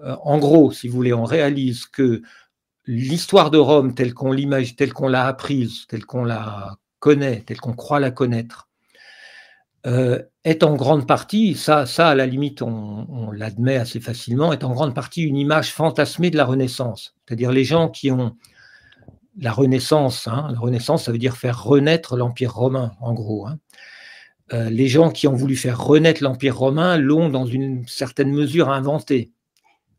euh, 0.04 0.16
en 0.22 0.38
gros, 0.38 0.70
si 0.72 0.88
vous 0.88 0.94
voulez, 0.94 1.12
on 1.12 1.24
réalise 1.24 1.86
que 1.86 2.22
l'histoire 2.86 3.50
de 3.50 3.58
Rome 3.58 3.94
telle 3.94 4.14
qu'on 4.14 4.32
l'imagine, 4.32 4.76
telle 4.76 4.92
qu'on 4.92 5.08
l'a 5.08 5.26
apprise, 5.26 5.86
telle 5.88 6.06
qu'on 6.06 6.24
la 6.24 6.76
connaît, 7.00 7.42
telle 7.44 7.60
qu'on 7.60 7.74
croit 7.74 8.00
la 8.00 8.10
connaître, 8.10 8.68
euh, 9.86 10.22
est 10.44 10.62
en 10.62 10.76
grande 10.76 11.06
partie, 11.06 11.54
ça, 11.54 11.84
ça 11.84 12.08
à 12.08 12.14
la 12.14 12.26
limite, 12.26 12.62
on, 12.62 13.30
l'admet 13.32 13.76
assez 13.76 14.00
facilement, 14.00 14.52
est 14.52 14.64
en 14.64 14.72
grande 14.72 14.94
partie 14.94 15.22
une 15.22 15.36
image 15.36 15.72
fantasmée 15.72 16.30
de 16.30 16.36
la 16.36 16.44
Renaissance. 16.44 17.14
C'est-à-dire 17.26 17.52
les 17.52 17.64
gens 17.64 17.88
qui 17.88 18.10
ont 18.10 18.36
la 19.38 19.52
Renaissance. 19.52 20.28
Hein. 20.28 20.48
La 20.52 20.58
Renaissance, 20.58 21.04
ça 21.04 21.12
veut 21.12 21.18
dire 21.18 21.36
faire 21.36 21.62
renaître 21.62 22.16
l'Empire 22.16 22.54
romain, 22.54 22.92
en 23.00 23.12
gros. 23.12 23.46
Hein. 23.46 23.58
Euh, 24.52 24.70
les 24.70 24.88
gens 24.88 25.10
qui 25.10 25.26
ont 25.26 25.34
voulu 25.34 25.56
faire 25.56 25.82
renaître 25.82 26.22
l'Empire 26.22 26.56
romain 26.56 26.96
l'ont, 26.96 27.28
dans 27.28 27.46
une 27.46 27.86
certaine 27.88 28.30
mesure, 28.30 28.70
inventé. 28.70 29.32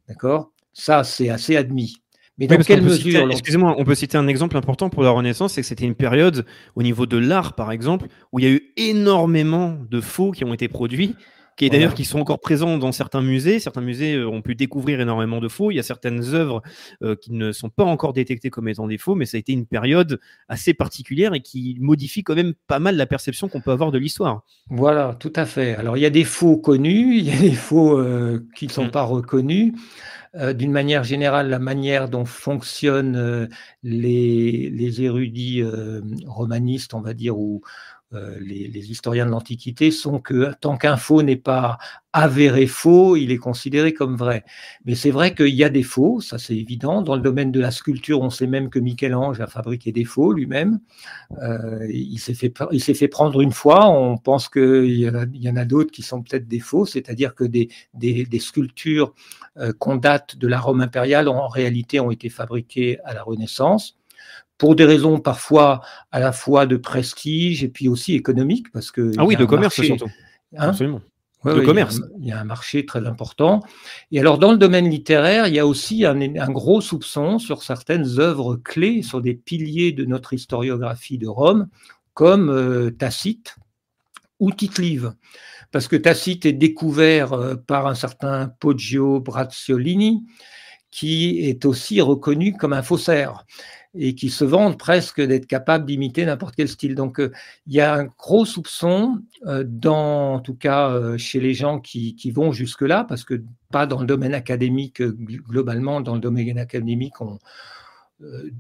D'accord? 0.08 0.52
Ça, 0.74 1.04
c'est 1.04 1.30
assez 1.30 1.58
admis. 1.58 2.02
Mais 2.38 2.48
dans 2.48 2.58
quelle 2.58 2.82
mesure 2.82 3.30
Excusez-moi, 3.32 3.76
on 3.78 3.86
peut 3.86 3.96
citer 3.96 4.18
un 4.18 4.28
exemple 4.28 4.58
important 4.58 4.90
pour 4.90 5.04
la 5.04 5.12
Renaissance, 5.12 5.54
c'est 5.54 5.62
que 5.62 5.68
c'était 5.68 5.86
une 5.86 5.96
période, 5.96 6.46
au 6.76 6.84
niveau 6.84 7.06
de 7.06 7.18
l'art, 7.18 7.54
par 7.54 7.72
exemple, 7.72 8.08
où 8.32 8.40
il 8.40 8.46
y 8.46 8.48
a 8.48 8.52
eu 8.52 8.74
énormément 8.78 9.78
de 9.90 10.02
faux 10.02 10.32
qui 10.32 10.44
ont 10.44 10.54
été 10.54 10.68
produits 10.68 11.16
qui 11.56 11.70
d'ailleurs 11.70 11.94
qui 11.94 12.06
sont 12.06 12.20
encore 12.20 12.40
présents 12.40 12.78
dans 12.78 12.92
certains 12.92 13.22
musées. 13.22 13.60
Certains 13.60 13.82
musées 13.82 14.16
euh, 14.16 14.28
ont 14.28 14.42
pu 14.42 14.56
découvrir 14.56 15.00
énormément 15.00 15.40
de 15.40 15.48
faux. 15.48 15.72
Il 15.72 15.76
y 15.76 15.80
a 15.80 15.84
certaines 15.84 16.34
œuvres 16.34 16.62
euh, 17.02 17.16
qui 17.16 17.32
ne 17.32 17.52
sont 17.52 17.70
pas 17.70 17.84
encore 17.84 18.14
détectées 18.14 18.50
comme 18.50 18.68
étant 18.68 18.88
des 18.88 18.98
faux, 18.98 19.16
mais 19.16 19.26
ça 19.26 19.38
a 19.38 19.40
été 19.40 19.54
une 19.54 19.66
période 19.66 20.20
assez 20.50 20.74
particulière 20.74 21.34
et 21.34 21.42
qui 21.42 21.78
modifie 21.80 22.24
quand 22.24 22.36
même 22.36 22.54
pas 22.68 22.80
mal 22.80 22.98
la 22.98 23.06
perception 23.06 23.48
qu'on 23.48 23.62
peut 23.62 23.72
avoir 23.72 23.92
de 23.92 23.98
l'histoire. 23.98 24.44
Voilà, 24.70 25.16
tout 25.20 25.34
à 25.36 25.46
fait. 25.46 25.76
Alors 25.76 25.98
il 25.98 26.02
y 26.02 26.06
a 26.06 26.10
des 26.10 26.26
faux 26.26 26.58
connus, 26.58 27.20
il 27.20 27.26
y 27.26 27.32
a 27.32 27.40
des 27.40 27.52
faux 27.56 27.98
euh, 27.98 28.46
qui 28.56 28.68
ne 28.68 28.72
sont 28.72 28.86
mmh. 28.86 28.92
pas 28.92 29.04
reconnus. 29.04 29.74
D'une 30.54 30.72
manière 30.72 31.04
générale, 31.06 31.50
la 31.50 31.60
manière 31.60 32.10
dont 32.10 32.26
fonctionnent 32.26 33.48
les, 33.84 34.70
les 34.70 35.02
érudits 35.02 35.64
romanistes, 36.26 36.94
on 36.94 37.02
va 37.02 37.14
dire, 37.14 37.38
ou, 37.38 37.62
euh, 38.14 38.38
les, 38.40 38.92
historiens 38.92 39.26
de 39.26 39.32
l'Antiquité 39.32 39.90
sont 39.90 40.20
que 40.20 40.54
tant 40.62 40.78
qu'un 40.78 40.96
faux 40.96 41.24
n'est 41.24 41.36
pas 41.36 41.80
avéré 42.14 42.68
faux, 42.68 43.16
il 43.16 43.32
est 43.32 43.38
considéré 43.38 43.94
comme 43.94 44.16
vrai. 44.16 44.46
Mais 44.86 44.94
c'est 44.94 45.10
vrai 45.10 45.34
qu'il 45.34 45.56
y 45.56 45.64
a 45.64 45.70
des 45.70 45.82
faux, 45.82 46.22
ça 46.22 46.38
c'est 46.38 46.56
évident. 46.56 47.02
Dans 47.02 47.16
le 47.16 47.22
domaine 47.22 47.52
de 47.52 47.60
la 47.60 47.72
sculpture, 47.72 48.22
on 48.22 48.30
sait 48.30 48.46
même 48.46 48.70
que 48.70 48.78
Michel-Ange 48.78 49.42
a 49.42 49.48
fabriqué 49.48 49.92
des 49.92 50.06
faux 50.06 50.32
lui-même. 50.34 50.80
Euh, 51.42 51.88
il 51.90 52.20
s'est 52.20 52.36
fait, 52.36 53.08
prendre 53.08 53.42
une 53.42 53.52
fois. 53.52 53.90
On 53.90 54.18
pense 54.18 54.50
qu'il 54.50 54.94
y, 54.94 55.50
en 55.50 55.56
a 55.56 55.66
d'autres 55.66 55.92
qui 55.92 56.04
sont 56.04 56.22
peut-être 56.22 56.48
des 56.48 56.60
faux, 56.60 56.86
c'est-à-dire 56.86 57.34
que 57.34 57.44
des, 57.44 57.70
des, 57.96 58.40
sculptures 58.40 59.14
euh, 59.58 59.74
qu'on 59.78 59.96
date 59.96 60.38
de 60.38 60.48
la 60.48 60.60
Rome 60.60 60.82
impériale 60.82 61.28
en 61.28 61.48
réalité 61.48 62.00
ont 62.00 62.12
été 62.12 62.30
fabriquées 62.30 63.00
à 63.04 63.14
la 63.14 63.24
Renaissance 63.24 63.98
pour 64.58 64.76
des 64.76 64.86
raisons 64.86 65.20
parfois 65.20 65.82
à 66.12 66.20
la 66.20 66.32
fois 66.32 66.66
de 66.66 66.78
prestige 66.78 67.64
et 67.64 67.68
puis 67.68 67.88
aussi 67.88 68.14
économique, 68.14 68.72
parce 68.72 68.92
que 68.92 69.12
ah 69.18 69.26
oui, 69.26 69.36
de 69.36 69.46
commerce 69.46 69.82
surtout. 69.82 70.06
Hein 70.58 70.70
Absolument. 70.70 71.02
de 71.44 71.62
commerce. 71.62 72.02
Il 72.20 72.28
y, 72.28 72.32
a 72.32 72.40
un, 72.40 72.44
marché 72.44 72.86
très 72.86 73.06
important. 73.06 73.62
Et 74.12 74.20
alors, 74.20 74.38
dans 74.38 74.52
le 74.52 74.58
domaine 74.58 74.90
littéraire, 74.90 75.48
il 75.48 75.54
y 75.54 75.60
a 75.60 75.68
aussi 75.68 76.06
un, 76.06 76.18
gros 76.50 76.82
soupçon 76.82 77.40
sur 77.40 77.64
certaines 77.64 78.20
œuvres 78.20 78.56
clés, 78.56 79.02
sur 79.02 79.22
des 79.22 79.34
piliers 79.34 79.92
de 79.92 80.06
notre 80.06 80.34
historiographie 80.34 81.18
de 81.18 81.28
Rome, 81.28 81.68
comme 82.14 82.50
euh, 82.50 82.90
Tacite 82.92 83.58
ou 84.40 84.52
Tite-Live. 84.52 85.14
Parce 85.72 85.88
que 85.88 85.98
Tacite 85.98 86.46
est 86.46 86.54
découvert 86.54 87.34
euh, 87.34 87.56
par 87.56 87.86
un 87.88 87.96
certain 87.96 88.48
Poggio 88.60 89.20
Bracciolini, 89.20 90.26
qui 90.90 91.42
est 91.42 91.66
aussi 91.66 92.00
reconnu 92.00 92.56
comme 92.56 92.72
un 92.72 92.82
faussaire 92.82 93.44
et 93.98 94.16
qui 94.16 94.30
se 94.30 94.44
vendent 94.44 94.78
presque 94.78 95.22
d'être 95.22 95.46
capables 95.46 95.86
d'imiter 95.86 96.26
n'importe 96.26 96.56
quel 96.56 96.68
style. 96.68 96.96
Donc 96.96 97.20
euh, 97.20 97.32
il 97.68 97.74
y 97.74 97.82
a 97.82 97.94
un 97.96 98.06
gros 98.06 98.46
soupçon, 98.46 99.20
euh, 99.46 99.64
dans, 99.66 100.36
en 100.36 100.40
tout 100.40 100.56
cas 100.56 100.90
euh, 100.90 101.18
chez 101.18 101.40
les 101.40 101.54
gens 101.54 101.80
qui, 101.80 102.16
qui 102.16 102.32
vont 102.32 102.52
jusque-là, 102.52 103.06
parce 103.08 103.24
que 103.24 103.42
pas 103.72 103.86
dans 103.86 104.00
le 104.00 104.06
domaine 104.06 104.34
académique, 104.34 105.02
globalement, 105.02 106.02
dans 106.02 106.16
le 106.16 106.22
domaine 106.22 106.58
académique, 106.58 107.20
on, 107.22 107.40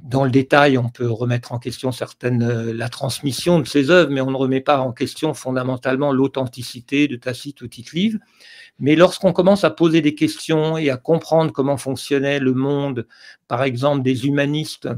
dans 0.03 0.23
le 0.23 0.31
détail, 0.31 0.77
on 0.77 0.89
peut 0.89 1.09
remettre 1.09 1.51
en 1.51 1.59
question 1.59 1.91
certaines, 1.91 2.71
la 2.71 2.89
transmission 2.89 3.59
de 3.59 3.67
ces 3.67 3.89
œuvres, 3.89 4.11
mais 4.11 4.21
on 4.21 4.31
ne 4.31 4.35
remet 4.35 4.61
pas 4.61 4.79
en 4.79 4.91
question 4.91 5.33
fondamentalement 5.33 6.11
l'authenticité 6.11 7.07
de 7.07 7.15
Tacite 7.15 7.61
ou 7.61 7.67
Tite-Live. 7.67 8.19
Mais 8.79 8.95
lorsqu'on 8.95 9.33
commence 9.33 9.63
à 9.63 9.69
poser 9.69 10.01
des 10.01 10.15
questions 10.15 10.77
et 10.77 10.89
à 10.89 10.97
comprendre 10.97 11.51
comment 11.51 11.77
fonctionnait 11.77 12.39
le 12.39 12.53
monde, 12.53 13.07
par 13.47 13.63
exemple 13.63 14.03
des 14.03 14.25
humanistes 14.25 14.89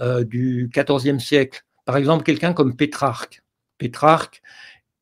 euh, 0.00 0.24
du 0.24 0.70
XIVe 0.74 1.18
siècle, 1.18 1.64
par 1.84 1.96
exemple 1.96 2.24
quelqu'un 2.24 2.54
comme 2.54 2.76
Pétrarque. 2.76 3.42
Pétrarque 3.76 4.42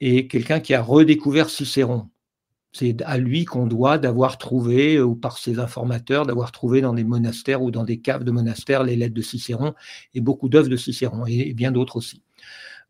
est 0.01 0.27
quelqu'un 0.27 0.61
qui 0.61 0.75
a 0.75 0.83
redécouvert 0.83 1.51
Cicéron. 1.51 2.09
C'est 2.73 3.03
à 3.03 3.19
lui 3.19 3.45
qu'on 3.45 3.67
doit 3.67 3.99
d'avoir 3.99 4.39
trouvé, 4.39 5.01
ou 5.01 5.17
par 5.17 5.39
ses 5.39 5.59
informateurs, 5.59 6.27
d'avoir 6.27 6.53
trouvé 6.53 6.81
dans 6.81 6.95
des 6.95 7.05
monastères 7.05 7.63
ou 7.63 7.71
dans 7.71 7.85
des 7.85 8.01
caves 8.01 8.25
de 8.25 8.31
monastères 8.31 8.85
les 8.85 8.97
lettres 8.97 9.15
de 9.15 9.23
Cicéron 9.23 9.75
et 10.15 10.21
beaucoup 10.21 10.49
d'œuvres 10.49 10.69
de 10.69 10.77
Cicéron 10.77 11.27
et 11.27 11.53
bien 11.53 11.73
d'autres 11.73 11.97
aussi. 11.97 12.23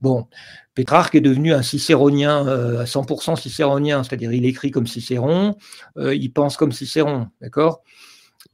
Bon, 0.00 0.28
Pétrarque 0.74 1.14
est 1.14 1.20
devenu 1.20 1.52
un 1.52 1.62
cicéronien 1.62 2.46
euh, 2.46 2.80
à 2.80 2.84
100% 2.84 3.36
cicéronien, 3.36 4.02
c'est-à-dire 4.02 4.32
il 4.32 4.46
écrit 4.46 4.70
comme 4.70 4.86
Cicéron, 4.86 5.56
euh, 5.98 6.14
il 6.14 6.32
pense 6.32 6.56
comme 6.56 6.72
Cicéron, 6.72 7.28
d'accord? 7.42 7.82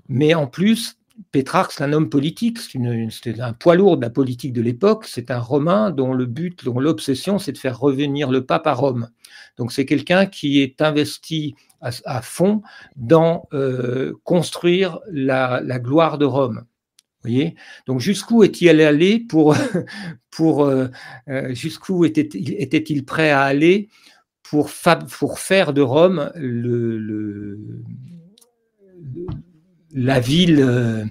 Mais 0.09 0.35
en 0.35 0.49
plus, 0.49 0.99
Pétrarque, 1.33 1.73
c'est 1.73 1.85
un 1.85 1.93
homme 1.93 2.11
politique, 2.11 2.59
c'est 2.59 3.41
un 3.41 3.53
poids 3.53 3.75
lourd 3.75 3.97
de 3.97 4.03
la 4.03 4.11
politique 4.11 4.53
de 4.53 4.61
l'époque, 4.61 5.07
c'est 5.07 5.31
un 5.31 5.39
Romain 5.39 5.91
dont 5.91 6.13
le 6.13 6.27
but, 6.27 6.65
dont 6.65 6.79
l'obsession, 6.79 7.39
c'est 7.39 7.53
de 7.53 7.59
faire 7.59 7.79
revenir 7.79 8.31
le 8.31 8.45
pape 8.45 8.67
à 8.67 8.75
Rome. 8.75 9.09
Donc 9.57 9.73
c'est 9.73 9.87
quelqu'un 9.87 10.27
qui 10.27 10.61
est 10.61 10.83
investi 10.83 11.55
à, 11.81 12.23
fond 12.23 12.63
dans 12.97 13.49
euh, 13.53 14.15
construire 14.25 15.01
la, 15.11 15.61
gloire 15.79 16.19
de 16.19 16.25
Rome. 16.25 16.65
Donc 17.87 18.01
jusqu'où 18.01 18.45
est-il 18.45 18.69
allé 18.81 19.19
pour, 19.19 19.57
pour 20.31 20.65
euh, 20.65 20.89
euh, 21.29 21.55
jusqu'où 21.55 22.05
était-il 22.05 22.55
était 22.55 23.03
prêt 23.03 23.31
à 23.31 23.43
aller 23.43 23.89
pour, 24.43 24.71
pour 25.19 25.39
faire 25.41 25.73
de 25.73 25.81
Rome 25.81 26.31
le, 26.37 27.83
la 29.97 30.21
ville 30.21 30.61
euh, 30.61 31.05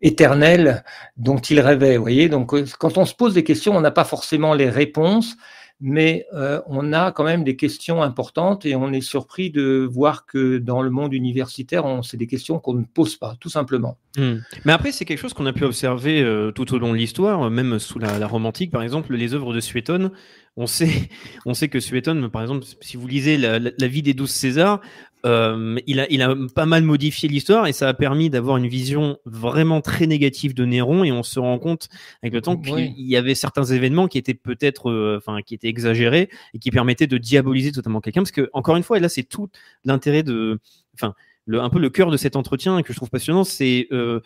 éternelle 0.00 0.84
dont 1.18 1.38
il 1.38 1.60
rêvait. 1.60 1.98
voyez 1.98 2.28
Donc 2.28 2.54
quand 2.78 2.96
on 2.96 3.04
se 3.04 3.14
pose 3.14 3.34
des 3.34 3.44
questions, 3.44 3.76
on 3.76 3.80
n'a 3.80 3.90
pas 3.90 4.04
forcément 4.04 4.54
les 4.54 4.70
réponses, 4.70 5.36
mais 5.80 6.26
euh, 6.34 6.60
on 6.66 6.92
a 6.92 7.12
quand 7.12 7.24
même 7.24 7.44
des 7.44 7.56
questions 7.56 8.02
importantes 8.02 8.66
et 8.66 8.74
on 8.74 8.92
est 8.92 9.00
surpris 9.00 9.50
de 9.50 9.88
voir 9.90 10.26
que 10.26 10.58
dans 10.58 10.82
le 10.82 10.90
monde 10.90 11.12
universitaire, 11.12 11.84
c'est 12.02 12.16
des 12.16 12.26
questions 12.26 12.58
qu'on 12.58 12.74
ne 12.74 12.84
pose 12.84 13.16
pas, 13.16 13.36
tout 13.38 13.48
simplement. 13.48 13.96
Hmm. 14.16 14.38
Mais 14.64 14.72
après, 14.72 14.90
c'est 14.90 15.04
quelque 15.04 15.20
chose 15.20 15.34
qu'on 15.34 15.46
a 15.46 15.52
pu 15.52 15.64
observer 15.64 16.22
euh, 16.22 16.50
tout 16.50 16.74
au 16.74 16.78
long 16.78 16.92
de 16.92 16.96
l'histoire, 16.96 17.48
même 17.50 17.78
sous 17.78 17.98
la, 17.98 18.26
romantique, 18.26 18.70
par 18.70 18.82
exemple, 18.82 19.14
les 19.14 19.34
œuvres 19.34 19.52
de 19.52 19.60
Suétone. 19.60 20.10
On 20.56 20.66
sait, 20.66 21.08
on 21.46 21.54
sait 21.54 21.68
que 21.68 21.78
Suétone, 21.78 22.28
par 22.28 22.42
exemple, 22.42 22.64
si 22.80 22.96
vous 22.96 23.06
lisez 23.06 23.36
la, 23.36 23.86
vie 23.86 24.02
des 24.02 24.14
douze 24.14 24.30
Césars, 24.30 24.80
euh, 25.26 25.78
il, 25.86 26.00
a, 26.00 26.06
il 26.10 26.22
a 26.22 26.34
pas 26.54 26.66
mal 26.66 26.82
modifié 26.84 27.28
l'histoire 27.28 27.66
et 27.66 27.72
ça 27.72 27.88
a 27.88 27.94
permis 27.94 28.30
d'avoir 28.30 28.56
une 28.56 28.68
vision 28.68 29.18
vraiment 29.24 29.80
très 29.80 30.06
négative 30.06 30.54
de 30.54 30.64
Néron 30.64 31.02
et 31.04 31.10
on 31.10 31.22
se 31.22 31.40
rend 31.40 31.58
compte 31.58 31.88
avec 32.22 32.32
le 32.32 32.40
temps 32.40 32.56
qu'il 32.56 32.94
y 32.96 33.16
avait 33.16 33.34
certains 33.34 33.64
événements 33.64 34.06
qui 34.06 34.18
étaient 34.18 34.34
peut-être, 34.34 34.90
euh, 34.90 35.16
enfin, 35.18 35.42
qui 35.42 35.54
étaient 35.54 35.68
exagérés 35.68 36.28
et 36.54 36.58
qui 36.58 36.70
permettaient 36.70 37.06
de 37.06 37.18
diaboliser 37.18 37.72
totalement 37.72 38.00
quelqu'un 38.00 38.20
parce 38.20 38.30
que 38.30 38.48
encore 38.52 38.76
une 38.76 38.82
fois, 38.82 38.98
et 38.98 39.00
là 39.00 39.08
c'est 39.08 39.24
tout 39.24 39.48
l'intérêt 39.84 40.22
de, 40.22 40.60
enfin, 40.94 41.14
le, 41.48 41.60
un 41.60 41.70
peu 41.70 41.78
le 41.78 41.88
cœur 41.88 42.10
de 42.10 42.18
cet 42.18 42.36
entretien 42.36 42.82
que 42.82 42.92
je 42.92 42.98
trouve 42.98 43.08
passionnant, 43.08 43.42
c'est 43.42 43.88
euh, 43.90 44.20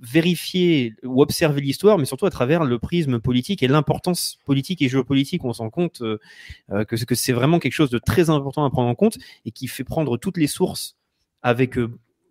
vérifier 0.00 0.94
ou 1.04 1.22
observer 1.22 1.60
l'histoire, 1.60 1.98
mais 1.98 2.04
surtout 2.04 2.26
à 2.26 2.30
travers 2.30 2.64
le 2.64 2.78
prisme 2.80 3.20
politique 3.20 3.62
et 3.62 3.68
l'importance 3.68 4.38
politique 4.44 4.82
et 4.82 4.88
géopolitique. 4.88 5.44
On 5.44 5.52
s'en 5.52 5.70
compte 5.70 6.02
euh, 6.02 6.18
euh, 6.72 6.84
que, 6.84 7.14
c'est 7.14 7.32
vraiment 7.32 7.60
quelque 7.60 7.72
chose 7.72 7.90
de 7.90 7.98
très 7.98 8.28
important 8.28 8.64
à 8.64 8.70
prendre 8.70 8.88
en 8.88 8.94
compte 8.96 9.18
et 9.46 9.52
qui 9.52 9.68
fait 9.68 9.84
prendre 9.84 10.16
toutes 10.16 10.36
les 10.36 10.48
sources 10.48 10.96
avec 11.42 11.78
euh, 11.78 11.90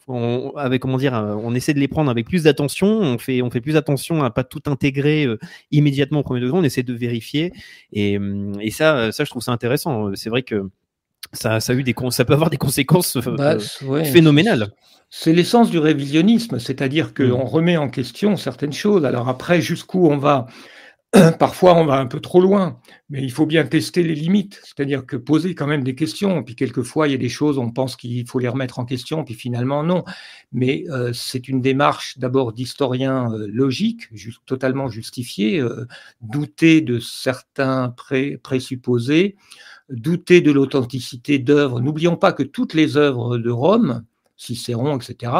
on, 0.10 0.52
avec 0.58 0.82
comment 0.82 0.98
dire, 0.98 1.14
on 1.14 1.56
essaie 1.56 1.74
de 1.74 1.80
les 1.80 1.88
prendre 1.88 2.12
avec 2.12 2.28
plus 2.28 2.44
d'attention. 2.44 2.88
On 2.88 3.18
fait, 3.18 3.42
on 3.42 3.50
fait 3.50 3.62
plus 3.62 3.78
attention 3.78 4.22
à 4.24 4.30
pas 4.30 4.44
tout 4.44 4.64
intégrer 4.66 5.26
immédiatement 5.72 6.20
au 6.20 6.24
premier 6.24 6.42
degré. 6.42 6.58
On 6.58 6.64
essaie 6.66 6.84
de 6.84 6.94
vérifier 6.94 7.54
et, 7.94 8.20
et 8.60 8.72
ça, 8.72 9.14
ça, 9.14 9.24
je 9.24 9.30
trouve 9.30 9.42
ça 9.42 9.54
intéressant. 9.54 10.14
C'est 10.16 10.30
vrai 10.30 10.44
que 10.44 10.70
ça, 11.34 11.60
ça, 11.60 11.74
a 11.74 11.76
eu 11.76 11.84
des, 11.84 11.96
ça 12.12 12.26
peut 12.26 12.34
avoir 12.34 12.50
des 12.50 12.58
conséquences 12.58 13.18
bah, 13.18 13.58
phénoménales. 14.06 14.72
C'est 15.10 15.34
l'essence 15.34 15.70
du 15.70 15.78
révisionnisme, 15.78 16.58
c'est-à-dire 16.58 17.14
qu'on 17.14 17.44
mm. 17.44 17.48
remet 17.48 17.78
en 17.78 17.90
question 17.90 18.36
certaines 18.36 18.74
choses. 18.74 19.06
Alors 19.06 19.30
après, 19.30 19.62
jusqu'où 19.62 20.08
on 20.08 20.18
va? 20.18 20.48
Parfois, 21.40 21.76
on 21.76 21.86
va 21.86 22.00
un 22.00 22.08
peu 22.08 22.20
trop 22.20 22.42
loin, 22.42 22.80
mais 23.10 23.22
il 23.22 23.32
faut 23.32 23.46
bien 23.46 23.64
tester 23.66 24.02
les 24.02 24.16
limites, 24.16 24.60
c'est-à-dire 24.64 25.06
que 25.06 25.16
poser 25.16 25.54
quand 25.54 25.68
même 25.68 25.84
des 25.84 25.94
questions. 25.94 26.42
Puis 26.42 26.56
quelquefois, 26.56 27.08
il 27.08 27.12
y 27.12 27.14
a 27.14 27.20
des 27.20 27.30
choses, 27.30 27.60
on 27.60 27.70
pense 27.70 27.96
qu'il 27.96 28.28
faut 28.28 28.40
les 28.40 28.48
remettre 28.48 28.80
en 28.80 28.86
question, 28.86 29.24
puis 29.24 29.36
finalement, 29.36 29.84
non. 29.84 30.04
Mais 30.52 30.86
euh, 30.90 31.14
c'est 31.14 31.48
une 31.48 31.62
démarche 31.62 32.18
d'abord 32.18 32.52
d'historien 32.52 33.32
euh, 33.32 33.48
logique, 33.48 34.10
totalement 34.48 34.90
justifiée, 34.90 35.60
euh, 35.60 35.86
douter 36.22 36.82
de 36.82 36.98
certains 36.98 37.94
présupposés, 38.42 39.36
douter 39.94 40.42
de 40.42 40.52
l'authenticité 40.52 41.40
d'œuvres. 41.40 41.80
N'oublions 41.80 42.16
pas 42.16 42.34
que 42.34 42.44
toutes 42.44 42.74
les 42.74 42.98
œuvres 42.98 43.38
de 43.38 43.50
Rome, 43.50 44.04
Cicéron, 44.36 44.98
etc., 44.98 45.32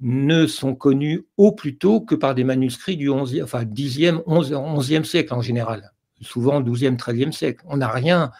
ne 0.00 0.46
sont 0.46 0.74
connus 0.74 1.26
au 1.36 1.52
plus 1.52 1.76
tôt 1.76 2.00
que 2.00 2.14
par 2.14 2.34
des 2.34 2.44
manuscrits 2.44 2.96
du 2.96 3.08
11e, 3.08 3.44
enfin 3.44 3.64
10e, 3.64 4.22
11e, 4.24 5.04
siècle 5.04 5.32
en 5.32 5.42
général, 5.42 5.92
souvent 6.20 6.60
12e, 6.60 6.96
13e 6.96 7.32
siècle. 7.32 7.64
On 7.68 7.76
n'a 7.76 7.88
rien 7.88 8.32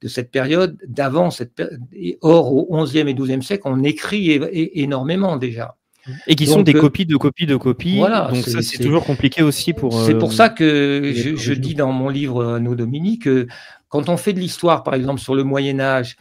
de 0.00 0.06
cette 0.06 0.30
période, 0.30 0.78
d'avant 0.86 1.32
cette 1.32 1.54
période. 1.54 1.80
Or, 2.20 2.52
au 2.52 2.84
11e 2.84 3.08
et 3.08 3.14
12e 3.14 3.42
siècle, 3.42 3.62
on 3.64 3.82
écrit 3.82 4.40
énormément 4.52 5.36
déjà. 5.36 5.74
Et 6.26 6.36
qui 6.36 6.46
sont 6.46 6.62
des 6.62 6.74
euh, 6.74 6.80
copies 6.80 7.04
de 7.04 7.16
copies 7.16 7.46
de 7.46 7.56
copies. 7.56 7.98
Voilà, 7.98 8.30
donc 8.32 8.44
ça, 8.44 8.62
c'est 8.62 8.78
toujours 8.78 9.04
compliqué 9.04 9.42
aussi 9.42 9.74
pour. 9.74 10.04
C'est 10.04 10.14
pour 10.16 10.30
euh, 10.30 10.34
ça 10.34 10.48
que 10.48 11.12
je, 11.14 11.36
je, 11.36 11.52
dis 11.52 11.74
dans 11.74 11.92
mon 11.92 12.08
livre 12.08 12.58
Nos 12.58 12.74
Dominique 12.74 13.24
que 13.24 13.46
quand 13.88 14.08
on 14.08 14.16
fait 14.16 14.32
de 14.32 14.40
l'histoire, 14.40 14.82
par 14.82 14.94
exemple, 14.94 15.20
sur 15.20 15.34
le 15.34 15.44
Moyen 15.44 15.80
Âge, 15.80 16.16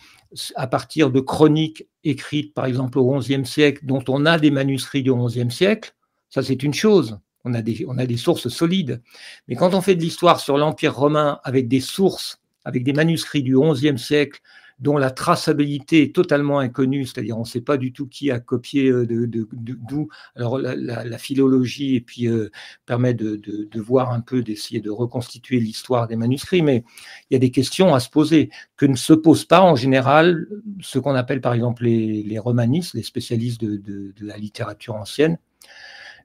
à 0.56 0.68
partir 0.68 1.10
de 1.10 1.20
chroniques 1.20 1.88
écrites, 2.04 2.54
par 2.54 2.66
exemple, 2.66 3.00
au 3.00 3.18
XIe 3.18 3.46
siècle, 3.46 3.86
dont 3.86 4.04
on 4.08 4.26
a 4.26 4.38
des 4.38 4.52
manuscrits 4.52 5.04
du 5.04 5.14
XIe 5.14 5.52
siècle, 5.52 5.94
ça 6.30 6.44
c'est 6.44 6.64
une 6.64 6.74
chose. 6.74 7.20
On 7.46 7.54
a, 7.54 7.62
des, 7.62 7.86
on 7.88 7.98
a 7.98 8.06
des 8.06 8.18
sources 8.18 8.50
solides. 8.50 9.02
Mais 9.48 9.56
quand 9.56 9.74
on 9.74 9.80
fait 9.80 9.96
de 9.96 10.02
l'histoire 10.02 10.42
sur 10.42 10.58
l'Empire 10.58 10.96
romain 10.96 11.40
avec 11.44 11.70
des 11.70 11.80
sources, 11.80 12.42
avec 12.66 12.84
des 12.84 12.92
manuscrits 12.92 13.44
du 13.44 13.58
XIe 13.58 13.98
siècle, 13.98 14.42
dont 14.80 14.98
la 14.98 15.10
traçabilité 15.10 16.04
est 16.04 16.14
totalement 16.14 16.60
inconnue, 16.60 17.06
c'est-à-dire 17.06 17.36
on 17.38 17.42
ne 17.42 17.46
sait 17.46 17.62
pas 17.62 17.78
du 17.78 17.94
tout 17.94 18.08
qui 18.08 18.30
a 18.30 18.40
copié 18.40 18.90
euh, 18.90 19.08
d'où. 19.08 19.26
De, 19.26 19.48
de, 19.52 20.08
Alors 20.36 20.60
la, 20.60 21.18
philologie 21.18 21.96
et 21.96 22.02
puis 22.02 22.28
euh, 22.28 22.52
permet 22.86 23.16
de, 23.16 23.36
de, 23.36 23.82
voir 23.82 24.12
un 24.12 24.22
peu, 24.22 24.44
d'essayer 24.44 24.80
de 24.80 24.92
reconstituer 24.92 25.60
l'histoire 25.60 26.08
des 26.08 26.16
manuscrits, 26.16 26.62
mais 26.62 26.84
il 27.30 27.34
y 27.34 27.36
a 27.36 27.40
des 27.40 27.50
questions 27.50 27.96
à 27.96 28.00
se 28.00 28.10
poser 28.10 28.52
que 28.76 28.86
ne 28.86 28.96
se 28.96 29.14
posent 29.14 29.46
pas 29.46 29.62
en 29.62 29.76
général 29.76 30.48
ce 30.82 31.00
qu'on 31.00 31.16
appelle 31.16 31.42
par 31.42 31.54
exemple 31.54 31.84
les, 31.84 32.22
les 32.22 32.40
romanistes, 32.40 32.94
les 32.94 33.04
spécialistes 33.04 33.62
de, 33.62 34.14
la 34.22 34.38
littérature 34.38 34.96
ancienne. 34.96 35.38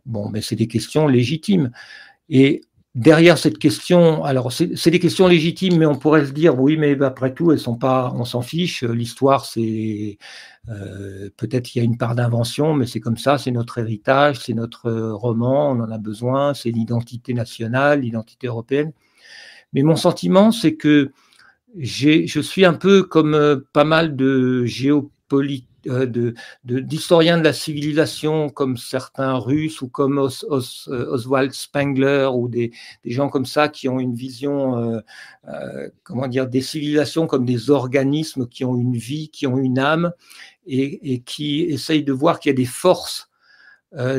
Bon, 0.05 0.29
mais 0.29 0.43
c'est 0.43 0.57
des 0.57 0.67
questions 0.67 1.07
légitimes. 1.07 1.71
Et 2.29 2.63
derrière 2.95 3.39
cette 3.39 3.59
question, 3.59 4.23
alors 4.25 4.53
c'est 4.53 4.91
des 4.91 5.01
questions 5.01 5.27
légitimes, 5.27 5.79
mais 5.79 5.87
on 5.87 5.95
pourrait 5.95 6.27
se 6.27 6.33
dire 6.33 6.59
oui, 6.61 6.77
mais 6.77 7.01
après 7.03 7.33
tout, 7.33 7.53
elles 7.53 7.59
sont 7.59 7.77
pas, 7.77 8.13
on 8.17 8.25
s'en 8.25 8.43
fiche. 8.43 8.83
L'histoire, 8.83 9.47
c'est 9.47 10.19
euh, 10.69 11.31
peut-être 11.37 11.67
qu'il 11.67 11.83
y 11.83 11.85
a 11.85 11.87
une 11.87 11.97
part 11.97 12.15
d'invention, 12.15 12.75
mais 12.75 12.87
c'est 12.87 13.01
comme 13.01 13.17
ça, 13.17 13.39
c'est 13.39 13.51
notre 13.51 13.79
héritage, 13.79 14.41
c'est 14.41 14.55
notre 14.55 14.91
roman, 15.13 15.71
on 15.71 15.81
en 15.81 15.91
a 15.91 15.99
besoin, 15.99 16.55
c'est 16.55 16.71
l'identité 16.71 17.35
nationale, 17.35 18.01
l'identité 18.01 18.47
européenne. 18.47 18.93
Mais 19.73 19.83
mon 19.83 19.97
sentiment, 19.97 20.53
c'est 20.53 20.75
que 20.75 21.13
je 21.79 22.41
suis 22.41 22.67
un 22.67 22.75
peu 22.75 23.03
comme 23.03 23.35
euh, 23.35 23.57
pas 23.73 23.85
mal 23.85 24.17
de 24.17 24.67
géopolitiques 24.67 25.69
euh, 25.89 26.07
de, 26.07 26.35
d'historiens 26.65 27.39
de, 27.39 27.45
la 27.45 27.53
civilisation 27.53 28.49
comme 28.49 28.77
certains 28.77 29.35
Russes 29.35 29.83
ou 29.83 29.89
comme 29.89 30.19
euh, 30.19 31.07
Oswald 31.11 31.53
Spengler 31.53 32.31
ou 32.33 32.49
des, 32.49 32.73
gens 33.05 33.29
comme 33.29 33.47
ça 33.47 33.69
qui 33.69 33.89
ont 33.89 33.99
une 33.99 34.15
vision, 34.15 35.03
euh, 35.49 35.89
comment 36.03 36.29
dire, 36.29 36.47
des 36.47 36.63
civilisations 36.63 37.27
comme 37.27 37.45
des 37.45 37.71
organismes 37.71 38.47
qui 38.47 38.65
ont 38.65 38.77
une 38.77 38.97
vie, 38.97 39.29
qui 39.31 39.47
ont 39.47 39.59
une 39.59 39.79
âme 39.79 40.13
et, 40.67 41.21
qui 41.21 41.63
essayent 41.63 42.05
de 42.05 42.13
voir 42.13 42.39
qu'il 42.39 42.51
y 42.51 42.55
a 42.55 42.57
des 42.57 42.65
forces 42.65 43.29
euh, 43.29 43.32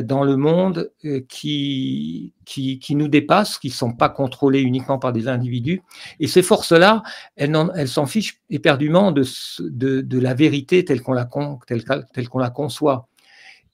dans 0.02 0.22
le 0.22 0.36
monde 0.36 0.92
euh, 1.04 1.20
qui, 1.28 2.32
qui, 2.44 2.78
qui, 2.78 2.94
nous 2.94 3.08
dépassent, 3.08 3.58
qui 3.58 3.68
ne 3.68 3.72
sont 3.72 3.92
pas 3.92 4.08
contrôlées 4.08 4.60
uniquement 4.60 4.98
par 4.98 5.12
des 5.12 5.26
individus. 5.26 5.82
Et 6.20 6.28
ces 6.28 6.42
forces-là, 6.42 7.02
elles, 7.36 7.88
s'en 7.88 8.06
fichent 8.06 8.40
éperdument 8.50 9.10
de, 9.10 9.24
de, 9.60 10.00
de, 10.00 10.18
la 10.18 10.34
vérité 10.34 10.84
telle 10.84 11.02
qu'on 11.02 11.12
la, 11.12 11.28
telle, 11.66 11.84
telle 12.12 12.28
qu'on 12.28 12.38
la 12.38 12.50
conçoit. 12.50 13.08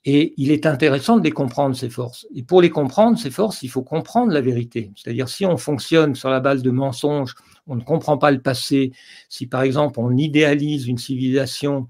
Et 0.06 0.32
il 0.39 0.51
est 0.51 0.64
intéressant 0.64 1.18
de 1.18 1.24
les 1.24 1.31
comprendre, 1.31 1.77
ces 1.77 1.90
forces. 1.90 2.27
Et 2.35 2.43
pour 2.43 2.62
les 2.62 2.70
comprendre, 2.70 3.18
ces 3.18 3.31
forces, 3.31 3.62
il 3.62 3.68
faut 3.68 3.82
comprendre 3.82 4.32
la 4.32 4.40
vérité. 4.40 4.90
C'est-à-dire, 4.97 5.28
si 5.28 5.44
on 5.44 5.59
fonctionne 5.59 6.14
sur 6.14 6.31
la 6.31 6.40
base 6.40 6.62
de 6.62 6.70
mensonges, 6.70 7.35
on 7.66 7.77
ne 7.77 7.82
comprend 7.82 8.16
pas 8.16 8.31
le 8.31 8.40
passé. 8.40 8.93
Si, 9.28 9.47
par 9.47 9.60
exemple, 9.60 10.01
on 10.01 10.16
idéalise 10.16 10.86
une 10.86 10.97
civilisation 10.97 11.89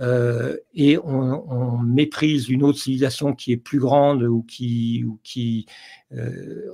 euh, 0.00 0.56
et 0.74 0.98
on, 0.98 1.78
méprise 1.78 2.48
une 2.48 2.64
autre 2.64 2.78
civilisation 2.78 3.34
qui 3.34 3.52
est 3.52 3.56
plus 3.56 3.78
grande 3.78 4.22
ou 4.24 4.42
qui, 4.42 5.04
ou 5.06 5.20
qui 5.22 5.66
euh, 6.12 6.66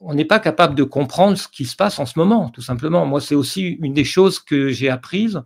on 0.00 0.14
n'est 0.14 0.24
pas 0.24 0.40
capable 0.40 0.74
de 0.74 0.82
comprendre 0.82 1.36
ce 1.38 1.46
qui 1.46 1.64
se 1.64 1.76
passe 1.76 1.98
en 1.98 2.06
ce 2.06 2.18
moment, 2.18 2.50
tout 2.50 2.62
simplement. 2.62 3.06
Moi, 3.06 3.20
c'est 3.20 3.34
aussi 3.34 3.78
une 3.80 3.94
des 3.94 4.04
choses 4.04 4.40
que 4.40 4.70
j'ai 4.70 4.88
apprises, 4.88 5.40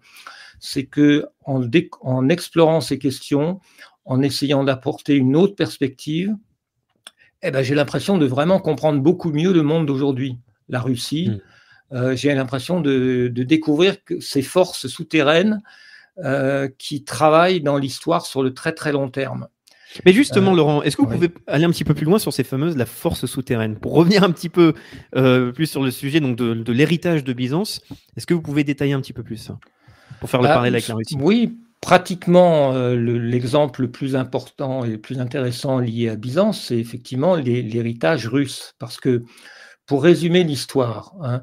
c'est 0.60 0.84
que 0.84 1.26
en, 1.44 1.62
en, 2.00 2.28
explorant 2.28 2.80
ces 2.80 2.98
questions, 2.98 3.60
en 4.04 4.22
essayant 4.22 4.64
d'apporter 4.64 5.14
une 5.14 5.36
autre 5.36 5.54
perspective, 5.54 6.34
eh 7.42 7.50
ben, 7.50 7.62
j'ai 7.62 7.74
l'impression 7.74 8.16
de 8.16 8.26
vraiment 8.26 8.60
comprendre 8.60 9.00
beaucoup 9.00 9.30
mieux 9.30 9.52
le 9.52 9.62
monde 9.62 9.86
d'aujourd'hui, 9.86 10.38
la 10.68 10.80
Russie. 10.80 11.28
Mmh. 11.30 11.40
Euh, 11.92 12.16
j'ai 12.16 12.34
l'impression 12.34 12.80
de, 12.80 13.28
de, 13.32 13.42
découvrir 13.42 14.04
que 14.04 14.20
ces 14.20 14.42
forces 14.42 14.86
souterraines 14.86 15.60
euh, 16.18 16.68
qui 16.78 17.04
travaillent 17.04 17.60
dans 17.60 17.78
l'histoire 17.78 18.26
sur 18.26 18.42
le 18.42 18.52
très 18.52 18.72
très 18.72 18.92
long 18.92 19.08
terme. 19.08 19.48
Mais 20.04 20.12
justement, 20.12 20.52
euh, 20.52 20.56
Laurent, 20.56 20.82
est-ce 20.82 20.96
que 20.96 21.02
vous 21.02 21.08
pouvez 21.08 21.30
aller 21.46 21.64
un 21.64 21.70
petit 21.70 21.84
peu 21.84 21.94
plus 21.94 22.04
loin 22.04 22.18
sur 22.18 22.32
ces 22.32 22.44
fameuses 22.44 22.76
la 22.76 22.86
force 22.86 23.26
souterraine? 23.26 23.76
Pour 23.76 23.94
revenir 23.94 24.22
un 24.22 24.30
petit 24.30 24.48
peu 24.48 24.74
euh, 25.16 25.50
plus 25.52 25.66
sur 25.66 25.82
le 25.82 25.90
sujet 25.90 26.20
donc 26.20 26.36
de, 26.36 26.72
l'héritage 26.72 27.24
de 27.24 27.32
Byzance, 27.32 27.80
est-ce 28.16 28.26
que 28.26 28.34
vous 28.34 28.42
pouvez 28.42 28.64
détailler 28.64 28.92
un 28.92 29.00
petit 29.00 29.12
peu 29.12 29.22
plus 29.22 29.50
pour 30.20 30.28
faire 30.28 30.40
le 30.40 30.48
bah, 30.48 30.54
parallèle 30.54 30.74
avec 30.74 30.88
la 30.88 30.94
Russie? 30.96 31.16
Oui, 31.18 31.58
pratiquement 31.80 32.72
l'exemple 32.92 33.82
le, 33.82 33.90
plus 33.90 34.14
important 34.14 34.84
et 34.84 34.90
le 34.90 34.98
plus 34.98 35.20
intéressant 35.20 35.78
lié 35.78 36.08
à 36.08 36.16
Byzance, 36.16 36.66
c'est 36.66 36.78
effectivement 36.78 37.34
l'héritage 37.34 38.26
russe. 38.26 38.74
Parce 38.78 38.98
que, 38.98 39.24
pour 39.86 40.02
résumer 40.04 40.44
l'histoire, 40.44 41.14
hein, 41.22 41.42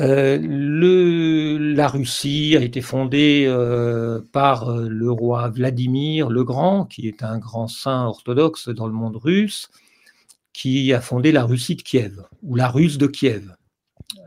euh, 0.00 0.38
la 0.40 1.86
Russie 1.86 2.56
a 2.56 2.62
été 2.62 2.80
fondée 2.80 3.44
euh, 3.46 4.20
par 4.32 4.68
euh, 4.68 4.88
le 4.88 5.10
roi 5.10 5.48
Vladimir 5.50 6.30
le 6.30 6.42
Grand, 6.42 6.84
qui 6.84 7.06
est 7.06 7.22
un 7.22 7.38
grand 7.38 7.68
saint 7.68 8.06
orthodoxe 8.06 8.68
dans 8.68 8.88
le 8.88 8.92
monde 8.92 9.16
russe, 9.16 9.70
qui 10.52 10.92
a 10.92 11.00
fondé 11.00 11.30
la 11.30 11.44
Russie 11.44 11.76
de 11.76 11.82
Kiev, 11.82 12.22
ou 12.42 12.56
la 12.56 12.68
Russe 12.68 12.98
de 12.98 13.06
Kiev. 13.06 13.54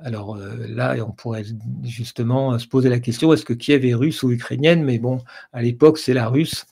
Alors 0.04 0.38
là, 0.38 0.96
on 1.06 1.12
pourrait 1.12 1.46
justement 1.84 2.58
se 2.60 2.68
poser 2.68 2.90
la 2.90 3.00
question, 3.00 3.32
est-ce 3.34 3.46
que 3.46 3.54
Kiev 3.54 3.86
est 3.86 3.94
russe 3.94 4.24
ou 4.24 4.32
ukrainienne? 4.32 4.84
Mais 4.84 5.00
bon, 5.00 5.20
à 5.54 5.62
l'époque, 5.62 5.98
c'est 5.98 6.14
la 6.14 6.28
russe. 6.28 6.66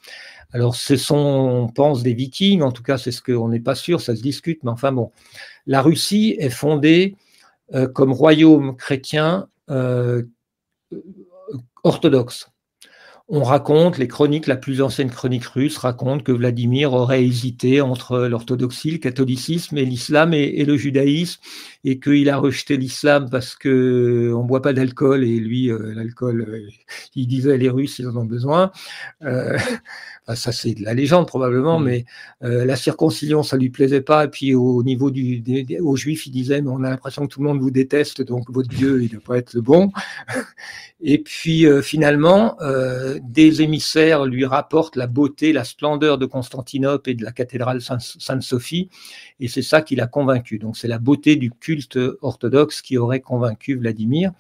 Alors, 0.51 0.75
ce 0.75 0.95
sont, 0.95 1.15
on 1.15 1.67
pense, 1.67 2.03
des 2.03 2.13
vikings, 2.13 2.61
en 2.61 2.71
tout 2.71 2.83
cas, 2.83 2.97
c'est 2.97 3.11
ce 3.11 3.21
qu'on 3.21 3.49
n'est 3.49 3.59
pas 3.59 3.75
sûr, 3.75 3.99
ça 4.01 4.15
se 4.15 4.21
discute, 4.21 4.63
mais 4.63 4.71
enfin 4.71 4.91
bon. 4.91 5.11
La 5.65 5.81
Russie 5.81 6.35
est 6.39 6.49
fondée 6.49 7.15
euh, 7.73 7.87
comme 7.87 8.11
royaume 8.11 8.75
chrétien 8.75 9.47
euh, 9.71 10.21
orthodoxe. 11.83 12.51
on 13.27 13.43
raconte, 13.43 13.97
les 13.97 14.07
chroniques, 14.07 14.45
la 14.45 14.55
plus 14.55 14.83
ancienne 14.83 15.09
chronique 15.09 15.45
russe 15.45 15.77
raconte 15.77 16.23
que 16.23 16.31
Vladimir 16.31 16.93
aurait 16.93 17.25
hésité 17.25 17.81
entre 17.81 18.27
l'orthodoxie, 18.27 18.91
le 18.91 18.97
catholicisme 18.99 19.77
et 19.79 19.85
l'islam 19.85 20.33
et, 20.35 20.63
le 20.63 20.77
judaïsme, 20.77 21.41
et 21.83 21.99
qu'il 21.99 22.29
a 22.29 22.37
rejeté 22.37 22.77
l'islam 22.77 23.29
parce 23.31 23.55
que 23.55 24.31
on 24.35 24.43
boit 24.43 24.61
pas 24.61 24.73
d'alcool 24.73 25.23
et 25.23 25.39
lui, 25.39 25.71
euh, 25.71 25.93
l'alcool, 25.95 26.41
euh, 26.47 26.69
il 27.15 27.27
disait 27.27 27.57
les 27.57 27.69
Russes, 27.69 27.97
ils 27.97 28.07
en 28.07 28.15
ont 28.15 28.25
besoin. 28.25 28.71
Euh, 30.29 30.35
ça 30.35 30.51
c'est 30.51 30.73
de 30.73 30.83
la 30.83 30.93
légende 30.93 31.27
probablement, 31.27 31.79
mmh. 31.79 31.83
mais 31.83 32.05
la 32.41 32.75
circoncision, 32.75 33.43
ça 33.43 33.57
lui 33.57 33.69
plaisait 33.69 34.01
pas. 34.01 34.25
Et 34.25 34.27
puis 34.27 34.55
au 34.55 34.83
niveau 34.83 35.11
du, 35.11 35.39
des, 35.41 35.79
aux 35.79 35.95
Juifs, 35.95 36.27
il 36.27 36.31
disait, 36.31 36.61
mais 36.61 36.69
on 36.69 36.83
a 36.83 36.89
l'impression 36.89 37.27
que 37.27 37.33
tout 37.33 37.41
le 37.41 37.47
monde 37.47 37.61
vous 37.61 37.71
déteste, 37.71 38.21
donc 38.21 38.49
votre 38.49 38.69
Dieu, 38.69 39.01
il 39.01 39.05
ne 39.05 39.13
doit 39.13 39.23
pas 39.25 39.37
être 39.37 39.53
le 39.53 39.61
bon. 39.61 39.91
Et 41.01 41.19
puis 41.19 41.65
finalement, 41.83 42.57
des 43.21 43.61
émissaires 43.61 44.25
lui 44.25 44.45
rapportent 44.45 44.95
la 44.95 45.07
beauté, 45.07 45.53
la 45.53 45.63
splendeur 45.63 46.17
de 46.17 46.25
Constantinople 46.25 47.09
et 47.09 47.13
de 47.13 47.23
la 47.23 47.31
cathédrale 47.31 47.81
Sainte-Sophie, 47.81 48.89
et 49.39 49.47
c'est 49.47 49.61
ça 49.61 49.81
qui 49.81 49.95
l'a 49.95 50.07
convaincu. 50.07 50.57
Donc 50.57 50.77
c'est 50.77 50.87
la 50.87 50.99
beauté 50.99 51.35
du 51.35 51.51
culte 51.51 51.99
orthodoxe 52.21 52.81
qui 52.81 52.97
aurait 52.97 53.19
convaincu 53.19 53.75
Vladimir. 53.75 54.31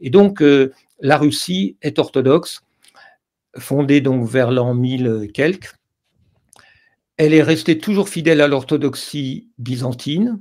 Et 0.00 0.10
donc 0.10 0.42
euh, 0.42 0.72
la 1.00 1.16
Russie 1.16 1.76
est 1.82 1.98
orthodoxe, 1.98 2.62
fondée 3.58 4.00
donc 4.00 4.28
vers 4.28 4.50
l'an 4.50 4.74
1000 4.74 5.30
quelques. 5.32 5.74
Elle 7.16 7.34
est 7.34 7.42
restée 7.42 7.78
toujours 7.78 8.08
fidèle 8.08 8.40
à 8.40 8.48
l'orthodoxie 8.48 9.50
byzantine, 9.58 10.40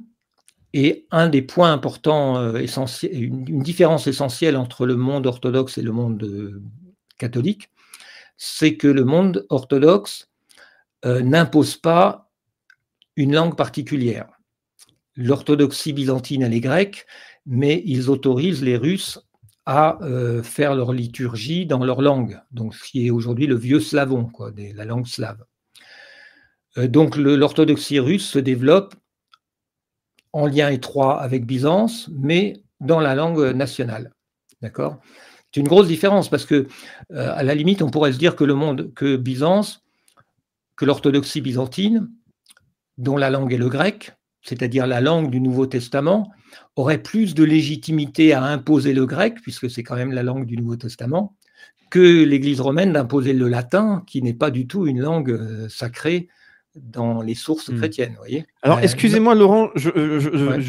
et 0.74 1.06
un 1.12 1.28
des 1.28 1.42
points 1.42 1.74
importants, 1.74 2.38
euh, 2.38 2.66
une, 3.12 3.62
différence 3.62 4.08
essentielle 4.08 4.56
entre 4.56 4.86
le 4.86 4.96
monde 4.96 5.28
orthodoxe 5.28 5.78
et 5.78 5.82
le 5.82 5.92
monde 5.92 6.24
euh, 6.24 6.62
catholique, 7.18 7.70
c'est 8.38 8.76
que 8.76 8.88
le 8.88 9.04
monde 9.04 9.46
orthodoxe 9.50 10.30
euh, 11.06 11.22
n'impose 11.22 11.76
pas 11.76 12.32
une 13.18 13.34
langue 13.34 13.58
particulière. 13.58 14.30
L'orthodoxie 15.16 15.94
byzantine, 15.94 16.44
elle 16.44 16.54
est 16.54 16.62
grecque, 16.62 17.06
mais 17.46 17.84
ils 17.86 18.10
autorisent 18.10 18.64
les 18.64 18.78
Russes 18.78 19.20
à 19.66 20.02
euh, 20.02 20.42
faire 20.42 20.76
leur 20.76 20.92
liturgie 20.92 21.66
dans 21.66 21.84
leur 21.84 22.02
langue, 22.02 22.42
donc 22.52 22.76
ce 22.76 22.84
qui 22.84 23.06
est 23.06 23.12
aujourd'hui 23.12 23.48
le 23.48 23.56
vieux 23.56 23.80
slavon, 23.80 24.26
quoi, 24.26 24.52
la 24.56 24.86
langue 24.86 25.06
slave. 25.06 25.44
Euh, 26.78 26.88
donc 26.88 27.16
l'orthodoxie 27.16 28.00
russe 28.00 28.28
se 28.28 28.40
développe 28.40 28.96
en 30.34 30.48
lien 30.48 30.70
étroit 30.70 31.22
avec 31.22 31.46
Byzance, 31.46 32.10
mais 32.14 32.64
dans 32.80 33.00
la 33.00 33.16
langue 33.16 33.54
nationale. 33.54 34.14
D'accord? 34.62 35.00
C'est 35.54 35.60
une 35.60 35.68
grosse 35.68 35.88
différence 35.88 36.30
parce 36.30 36.46
que, 36.46 36.68
euh, 37.12 37.34
à 37.36 37.44
la 37.44 37.56
limite, 37.56 37.82
on 37.82 37.90
pourrait 37.90 38.14
se 38.14 38.18
dire 38.18 38.36
que 38.36 38.46
le 38.46 38.54
monde, 38.54 38.94
que 38.96 39.18
Byzance, 39.18 39.84
que 40.78 40.86
l'orthodoxie 40.86 41.42
byzantine, 41.42 42.10
dont 42.98 43.18
la 43.18 43.30
langue 43.30 43.54
est 43.54 43.58
le 43.58 43.70
grec, 43.70 44.14
c'est-à-dire 44.42 44.88
la 44.88 45.02
langue 45.02 45.30
du 45.30 45.40
Nouveau 45.40 45.66
Testament, 45.66 46.32
aurait 46.76 47.02
plus 47.02 47.36
de 47.36 47.44
légitimité 47.44 48.34
à 48.34 48.44
imposer 48.44 48.94
le 48.94 49.06
grec, 49.06 49.36
puisque 49.42 49.70
c'est 49.70 49.84
quand 49.84 49.96
même 49.96 50.12
la 50.12 50.24
langue 50.24 50.46
du 50.46 50.58
Nouveau 50.58 50.76
Testament, 50.76 51.36
que 51.90 52.24
l'Église 52.24 52.62
romaine 52.62 52.94
d'imposer 52.94 53.34
le 53.34 53.48
latin, 53.48 54.04
qui 54.08 54.22
n'est 54.22 54.34
pas 54.34 54.50
du 54.50 54.66
tout 54.68 54.88
une 54.88 55.00
langue 55.00 55.32
euh, 55.32 55.68
sacrée 55.70 56.30
dans 56.76 57.22
les 57.22 57.36
sources 57.36 57.70
hmm. 57.70 57.78
chrétiennes. 57.78 58.16
Voyez 58.18 58.46
Alors, 58.62 58.78
euh, 58.78 58.82
excusez-moi, 58.82 59.36
Laurent, 59.36 59.70
je, 59.76 59.90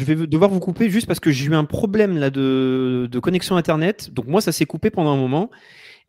vais 0.03 0.27
devoir 0.27 0.49
vous 0.49 0.59
couper 0.59 0.89
juste 0.89 1.07
parce 1.07 1.21
que 1.21 1.31
j'ai 1.31 1.45
eu 1.45 1.55
un 1.55 1.63
problème 1.63 2.17
là 2.17 2.29
de, 2.29 3.19
connexion 3.21 3.55
Internet. 3.55 4.13
Donc, 4.13 4.27
moi, 4.27 4.41
ça 4.41 4.51
s'est 4.51 4.65
coupé 4.65 4.89
pendant 4.89 5.13
un 5.13 5.17
moment. 5.17 5.49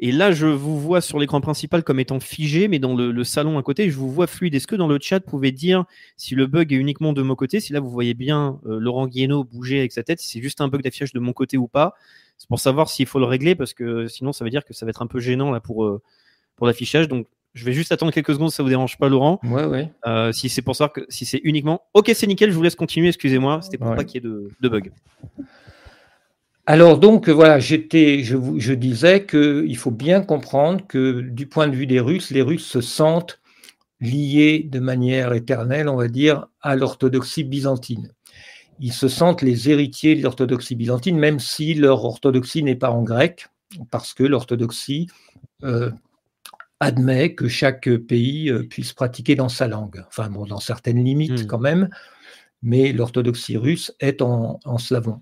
Et 0.01 0.11
là, 0.11 0.33
je 0.33 0.47
vous 0.47 0.79
vois 0.81 1.01
sur 1.01 1.19
l'écran 1.19 1.41
principal 1.41 1.85
comme 1.85 2.01
étant 2.01 2.19
figé, 2.19 2.67
mais 2.69 2.79
dans 2.79 2.95
le, 2.95 3.25
salon 3.25 3.59
à 3.59 3.63
côté, 3.63 3.91
je 3.91 3.97
vous 3.97 4.11
vois 4.11 4.27
fluide. 4.27 4.55
Est-ce 4.55 4.67
que 4.67 4.77
dans 4.77 4.89
le 4.89 4.99
chat, 5.01 5.21
vous 5.25 5.31
pouvez 5.31 5.53
dire 5.53 5.85
si 6.17 6.35
le 6.35 6.47
bug 6.47 6.73
est 6.73 6.77
uniquement 6.77 7.13
de 7.13 7.23
mon 7.23 7.37
côté, 7.37 7.61
si 7.61 7.73
là, 7.73 7.81
vous 7.81 7.91
voyez 7.91 8.15
bien 8.15 8.59
euh, 8.67 8.79
Laurent 8.79 9.07
Guieno 9.07 9.45
bouger 9.45 9.79
avec 9.79 9.93
sa 9.93 10.03
tête, 10.03 10.21
si 10.21 10.29
c'est 10.29 10.43
juste 10.43 10.61
un 10.61 10.69
bug 10.69 10.83
d'affichage 10.83 11.13
de 11.13 11.21
mon 11.21 11.33
côté 11.33 11.57
ou 11.57 11.69
pas? 11.69 11.95
C'est 12.39 12.49
pour 12.49 12.59
savoir 12.59 12.89
s'il 12.89 13.07
faut 13.07 13.21
le 13.21 13.27
régler, 13.27 13.55
parce 13.55 13.73
que 13.73 14.09
sinon, 14.09 14.33
ça 14.33 14.45
veut 14.45 14.51
dire 14.51 14.65
que 14.65 14.75
ça 14.75 14.85
va 14.85 14.91
être 14.91 15.03
un 15.03 15.07
peu 15.07 15.21
gênant 15.21 15.53
là 15.53 15.61
pour, 15.61 15.85
euh, 15.85 16.03
pour 16.57 16.67
l'affichage. 16.67 17.07
Donc, 17.07 17.27
je 17.55 17.65
vais 17.65 17.73
juste 17.73 17.93
attendre 17.93 18.13
quelques 18.13 18.35
secondes, 18.35 18.51
ça 18.51 18.65
vous 18.65 18.69
dérange 18.69 18.99
pas, 18.99 19.09
Laurent 19.09 19.39
Ouais, 19.45 19.65
ouais. 19.65 19.93
Euh, 20.07 20.33
si 20.33 20.49
c'est 20.49 20.63
pour 20.63 20.75
ça 20.75 20.89
que 20.89 21.07
si 21.09 21.25
c'est 21.25 21.41
uniquement. 21.45 21.83
Ok, 21.95 22.11
c'est 22.15 22.27
nickel, 22.27 22.51
je 22.51 22.57
vous 22.57 22.63
laisse 22.63 22.75
continuer, 22.75 23.09
excusez-moi, 23.09 23.61
c'était 23.63 23.79
pour 23.79 23.95
pas 23.95 24.03
qu'il 24.03 24.17
y 24.17 24.27
ait 24.27 24.29
de, 24.29 24.51
de 24.61 24.69
bug. 24.69 24.91
Alors 26.67 26.99
donc 26.99 27.29
voilà, 27.29 27.59
j'étais, 27.59 28.23
je, 28.23 28.37
je 28.57 28.73
disais 28.73 29.27
qu'il 29.27 29.77
faut 29.77 29.91
bien 29.91 30.23
comprendre 30.23 30.87
que 30.87 31.21
du 31.21 31.47
point 31.47 31.69
de 31.69 31.77
vue 31.77 31.87
des 31.87 32.01
Russes, 32.01 32.31
les 32.31 32.43
Russes 32.43 32.67
se 32.67 32.81
sentent 32.81 33.41
liés 34.01 34.67
de 34.71 34.81
manière 34.81 35.33
éternelle, 35.33 35.89
on 35.89 35.97
va 35.97 36.09
dire, 36.09 36.47
à 36.61 36.77
l'orthodoxie 36.77 37.45
byzantine. 37.45 38.13
Ils 38.81 38.93
se 38.93 39.09
sentent 39.09 39.43
les 39.43 39.71
héritiers 39.71 40.17
de 40.17 40.23
l'orthodoxie 40.23 40.75
byzantine, 40.75 41.19
même 41.19 41.39
si 41.39 41.75
leur 41.75 42.05
orthodoxie 42.05 42.63
n'est 42.63 42.75
pas 42.77 42.91
en 42.91 43.03
grec, 43.03 43.49
parce 43.91 44.15
que 44.15 44.25
l'orthodoxie 44.25 45.09
euh, 45.63 45.91
admet 46.81 47.35
que 47.35 47.49
chaque 47.49 47.89
pays 47.97 48.51
euh, 48.51 48.65
puisse 48.65 48.93
pratiquer 48.93 49.37
dans 49.37 49.49
sa 49.49 49.69
langue. 49.69 50.05
Enfin, 50.09 50.29
bon, 50.29 50.45
dans 50.45 50.61
certaines 50.61 51.03
limites 51.03 51.45
hmm. 51.45 51.47
quand 51.47 51.59
même, 51.59 51.89
mais 52.63 52.93
l'orthodoxie 52.93 53.57
russe 53.57 53.95
est 54.01 54.23
en, 54.23 54.59
slavon. 54.79 55.21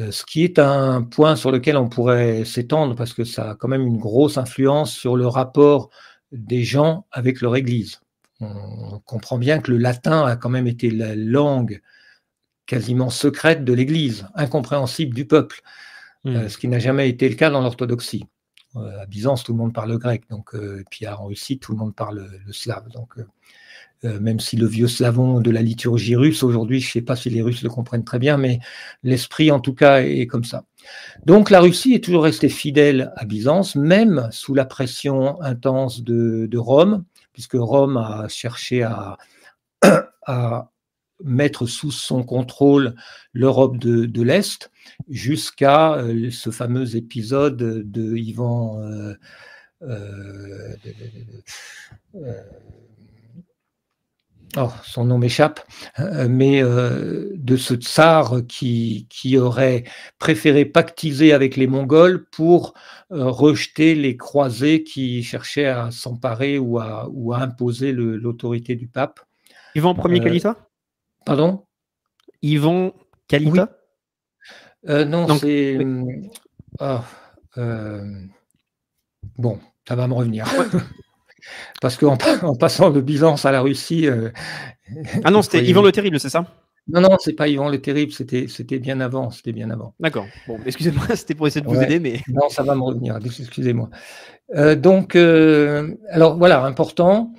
Euh, 0.00 0.10
ce 0.10 0.24
qui 0.24 0.42
est 0.42 0.58
un 0.58 1.02
point 1.02 1.36
sur 1.36 1.50
lequel 1.50 1.76
on 1.76 1.88
pourrait 1.88 2.44
s'étendre 2.44 2.96
parce 2.96 3.12
que 3.12 3.24
ça 3.24 3.50
a 3.50 3.54
quand 3.54 3.68
même 3.68 3.86
une 3.86 3.98
grosse 3.98 4.38
influence 4.38 4.92
sur 4.92 5.16
le 5.16 5.26
rapport 5.26 5.90
des 6.32 6.64
gens 6.64 7.06
avec 7.12 7.42
leur 7.42 7.56
Église. 7.56 8.00
On 8.40 8.98
comprend 9.00 9.38
bien 9.38 9.60
que 9.60 9.70
le 9.70 9.76
latin 9.76 10.24
a 10.24 10.36
quand 10.36 10.48
même 10.48 10.66
été 10.66 10.90
la 10.90 11.14
langue 11.14 11.82
quasiment 12.64 13.10
secrète 13.10 13.64
de 13.64 13.72
l'Église, 13.72 14.26
incompréhensible 14.34 15.14
du 15.14 15.26
peuple, 15.26 15.60
hmm. 16.24 16.36
euh, 16.36 16.48
ce 16.48 16.56
qui 16.56 16.68
n'a 16.68 16.78
jamais 16.78 17.08
été 17.08 17.28
le 17.28 17.34
cas 17.34 17.50
dans 17.50 17.60
l'orthodoxie. 17.60 18.24
Euh, 18.76 19.02
à 19.02 19.06
Byzance, 19.06 19.44
tout 19.44 19.52
le 19.52 19.58
monde 19.58 19.74
parle 19.74 19.96
grec, 19.98 20.24
donc, 20.30 20.54
et 20.54 20.84
puis 20.90 21.06
en 21.06 21.26
Russie, 21.26 21.58
tout 21.58 21.72
le 21.72 21.78
monde 21.78 21.94
parle 21.94 22.30
le 22.46 22.52
slave. 22.52 22.88
Donc, 22.88 23.16
euh, 24.04 24.18
même 24.20 24.40
si 24.40 24.56
le 24.56 24.66
vieux 24.66 24.88
slavon 24.88 25.40
de 25.40 25.50
la 25.50 25.62
liturgie 25.62 26.16
russe, 26.16 26.42
aujourd'hui, 26.42 26.80
je 26.80 26.88
ne 26.88 26.92
sais 26.92 27.02
pas 27.02 27.16
si 27.16 27.30
les 27.30 27.42
Russes 27.42 27.62
le 27.62 27.68
comprennent 27.68 28.04
très 28.04 28.18
bien, 28.18 28.36
mais 28.36 28.58
l'esprit, 29.02 29.50
en 29.50 29.60
tout 29.60 29.74
cas, 29.74 30.02
est 30.02 30.26
comme 30.26 30.44
ça. 30.44 30.64
Donc, 31.24 31.50
la 31.50 31.60
Russie 31.60 31.94
est 31.94 32.02
toujours 32.02 32.24
restée 32.24 32.48
fidèle 32.48 33.12
à 33.16 33.24
Byzance, 33.24 33.76
même 33.76 34.28
sous 34.32 34.54
la 34.54 34.64
pression 34.64 35.40
intense 35.42 36.02
de, 36.02 36.56
Rome, 36.56 37.04
puisque 37.32 37.54
Rome 37.54 37.96
a 37.96 38.26
cherché 38.28 38.82
à, 38.82 39.18
à 40.26 40.70
mettre 41.24 41.66
sous 41.66 41.90
son 41.90 42.24
contrôle 42.24 42.94
l'Europe 43.32 43.76
de, 43.78 44.22
l'Est 44.22 44.70
jusqu'à 45.08 45.94
euh, 45.94 46.30
ce 46.30 46.50
fameux 46.50 46.96
épisode 46.96 47.56
de 47.56 48.16
Ivan. 48.16 48.80
Euh, 48.80 49.14
euh, 49.82 50.76
oh, 54.56 54.70
son 54.82 55.04
nom 55.04 55.18
m'échappe, 55.18 55.60
mais 56.28 56.62
de 56.62 57.56
ce 57.56 57.74
tsar 57.74 58.42
qui, 58.48 59.06
qui, 59.10 59.38
aurait 59.38 59.84
préféré 60.18 60.64
pactiser 60.64 61.32
avec 61.32 61.56
les 61.56 61.66
Mongols 61.66 62.26
pour 62.30 62.74
rejeter 63.10 63.94
les 63.94 64.16
croisés 64.16 64.82
qui 64.84 65.22
cherchaient 65.22 65.66
à 65.66 65.90
s'emparer 65.90 66.58
ou 66.58 66.78
à, 66.78 67.08
ou 67.10 67.32
à 67.32 67.38
imposer 67.38 67.92
l'autorité 67.92 68.74
du 68.76 68.86
pape. 68.86 69.20
Ivan 69.74 69.96
Ier 70.08 70.20
Kalita? 70.20 70.56
Pardon? 71.24 71.64
Yvan 72.42 72.92
Kalita? 73.28 73.70
Euh, 74.88 75.04
Non, 75.04 75.26
c'est. 75.38 75.78
Ah, 76.80 77.04
euh, 77.58 78.02
bon, 79.36 79.58
ça 79.86 79.94
va 79.94 80.08
me 80.08 80.14
revenir. 80.14 80.46
Parce 81.80 81.96
qu'en 81.96 82.16
en 82.42 82.54
passant 82.54 82.90
de 82.90 83.00
Byzance 83.00 83.44
à 83.44 83.52
la 83.52 83.60
Russie. 83.60 84.06
Euh, 84.06 84.30
ah 85.24 85.30
non, 85.30 85.42
c'était 85.42 85.64
Yvan 85.64 85.82
le 85.82 85.92
Terrible, 85.92 86.20
c'est 86.20 86.28
ça? 86.28 86.46
Non, 86.88 87.00
non, 87.00 87.16
c'est 87.20 87.34
pas 87.34 87.48
Yvan 87.48 87.68
le 87.68 87.80
Terrible, 87.80 88.12
c'était, 88.12 88.48
c'était 88.48 88.78
bien 88.78 89.00
avant, 89.00 89.30
c'était 89.30 89.52
bien 89.52 89.70
avant. 89.70 89.94
D'accord. 90.00 90.26
Bon, 90.48 90.58
excusez-moi, 90.66 91.04
c'était 91.14 91.34
pour 91.34 91.46
essayer 91.46 91.64
de 91.64 91.68
vous 91.68 91.80
aider, 91.80 92.00
mais. 92.00 92.20
Non, 92.28 92.48
ça 92.48 92.62
va 92.62 92.74
me 92.74 92.82
revenir, 92.82 93.18
excusez-moi. 93.24 93.88
donc, 94.76 95.16
alors 95.16 96.36
voilà, 96.36 96.64
important, 96.64 97.32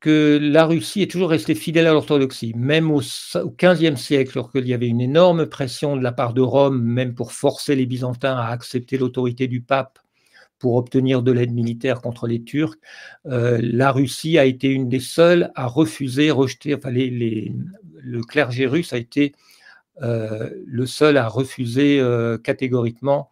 que 0.00 0.38
la 0.40 0.66
Russie 0.66 1.02
est 1.02 1.10
toujours 1.10 1.30
restée 1.30 1.54
fidèle 1.54 1.86
à 1.86 1.92
l'orthodoxie, 1.92 2.52
même 2.54 2.90
au, 2.92 3.00
XVe 3.00 3.96
siècle, 3.96 4.32
lorsqu'il 4.36 4.68
y 4.68 4.74
avait 4.74 4.86
une 4.86 5.00
énorme 5.00 5.46
pression 5.46 5.96
de 5.96 6.02
la 6.02 6.12
part 6.12 6.32
de 6.34 6.42
Rome, 6.42 6.80
même 6.80 7.14
pour 7.14 7.32
forcer 7.32 7.74
les 7.74 7.86
Byzantins 7.86 8.36
à 8.36 8.50
accepter 8.50 8.98
l'autorité 8.98 9.48
du 9.48 9.62
pape 9.62 9.98
pour 10.58 10.76
obtenir 10.76 11.22
de 11.22 11.32
l'aide 11.32 11.52
militaire 11.52 12.00
contre 12.00 12.26
les 12.26 12.42
Turcs, 12.42 12.76
euh, 13.26 13.58
la 13.62 13.92
Russie 13.92 14.38
a 14.38 14.44
été 14.44 14.68
une 14.68 14.88
des 14.88 15.00
seules 15.00 15.50
à 15.54 15.66
refuser, 15.66 16.30
rejeter, 16.30 16.74
enfin 16.74 16.90
le 16.90 18.20
clergé 18.22 18.66
russe 18.66 18.92
a 18.92 18.98
été 18.98 19.34
euh, 20.02 20.50
le 20.66 20.84
seul 20.84 21.16
à 21.16 21.26
refuser 21.26 21.98
euh, 22.00 22.36
catégoriquement 22.36 23.30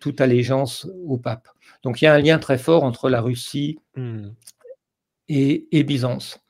toute 0.00 0.20
allégeance 0.20 0.88
au 1.06 1.18
pape. 1.18 1.48
Donc 1.82 2.00
il 2.00 2.06
y 2.06 2.08
a 2.08 2.14
un 2.14 2.18
lien 2.18 2.38
très 2.38 2.56
fort 2.56 2.82
entre 2.82 3.10
la 3.10 3.20
Russie 3.20 3.78
hmm. 3.96 4.30
et, 5.28 5.82
Byzance. 5.82 6.40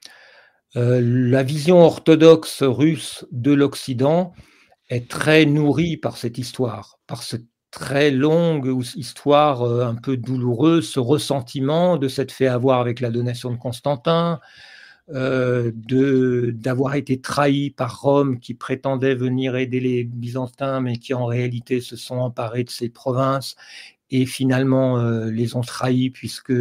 Euh, 0.77 1.01
la 1.03 1.43
vision 1.43 1.79
orthodoxe 1.79 2.63
russe 2.63 3.27
de 3.33 3.53
l'Occident 3.53 4.33
est 4.91 5.11
très 5.11 5.45
nourrie 5.45 5.97
par 5.97 6.19
cette 6.19 6.39
histoire, 6.39 7.01
par 7.07 7.23
cette 7.23 7.47
très 7.71 8.11
longue 8.11 8.83
histoire 8.97 9.63
euh, 9.63 9.87
un 9.87 9.95
peu 9.95 10.17
douloureuse, 10.17 10.89
ce 10.91 11.01
ressentiment 11.01 11.97
de 11.97 12.09
s'être 12.09 12.33
fait 12.33 12.47
avoir 12.47 12.81
avec 12.81 13.01
la 13.01 13.11
donation 13.11 13.51
de 13.51 13.57
Constantin, 13.57 14.41
euh, 15.11 15.73
d'avoir 16.53 16.95
été 16.95 17.21
trahi 17.21 17.71
par 17.71 18.01
Rome 18.01 18.41
qui 18.41 18.55
prétendait 18.55 19.15
venir 19.15 19.57
aider 19.57 19.81
les 19.81 20.05
Byzantins, 20.05 20.81
mais 20.81 20.97
qui 20.97 21.15
en 21.15 21.27
réalité 21.27 21.81
se 21.81 21.97
sont 21.97 22.19
emparés 22.19 22.65
de 22.65 22.71
ces 22.71 22.89
provinces 22.91 23.57
et 24.11 24.27
finalement 24.27 24.99
euh, 24.99 25.31
les 25.31 25.57
ont 25.57 25.61
trahis, 25.63 26.11
puisque 26.11 26.53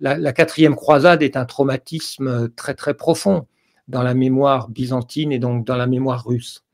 la, 0.00 0.32
quatrième 0.32 0.76
croisade 0.76 1.22
est 1.22 1.36
un 1.36 1.44
traumatisme 1.44 2.50
très 2.50 2.74
très 2.74 2.94
profond 2.94 3.46
dans 3.88 4.02
la 4.02 4.14
mémoire 4.14 4.68
byzantine 4.68 5.32
et 5.32 5.38
donc 5.38 5.64
dans 5.64 5.76
la 5.76 5.86
mémoire 5.86 6.24
russe. 6.26 6.64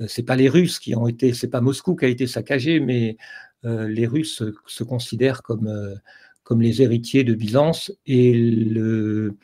Euh, 0.00 0.06
c'est 0.08 0.22
pas 0.22 0.36
les 0.36 0.48
Russes 0.48 0.78
qui 0.78 0.94
ont 0.94 1.08
été, 1.08 1.32
c'est 1.32 1.48
pas 1.48 1.60
Moscou 1.60 1.96
qui 1.96 2.04
a 2.04 2.08
été 2.08 2.26
saccagé, 2.26 2.80
mais 2.80 3.16
euh, 3.64 3.88
les 3.88 4.06
Russes 4.06 4.42
se, 4.66 4.84
considèrent 4.84 5.42
comme 5.42 5.98
comme 6.48 6.62
les 6.62 6.80
héritiers 6.80 7.24
de 7.24 7.34
Byzance 7.34 7.92
et 8.06 8.32
le, 8.32 9.36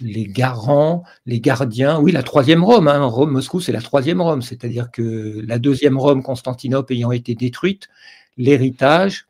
les 0.00 0.26
garants, 0.26 1.02
les 1.26 1.40
gardiens. 1.40 1.98
Oui, 1.98 2.12
la 2.12 2.22
troisième 2.22 2.62
hein, 2.62 3.04
Rome 3.04 3.32
Moscou, 3.32 3.60
c'est 3.60 3.72
la 3.72 3.80
troisième 3.80 4.20
Rome, 4.20 4.42
c'est-à-dire 4.42 4.92
que 4.92 5.42
la 5.44 5.58
deuxième 5.58 5.98
Rome, 5.98 6.22
Constantinople 6.22 6.92
ayant 6.92 7.10
été 7.10 7.34
détruite, 7.34 7.88
l'héritage 8.36 9.26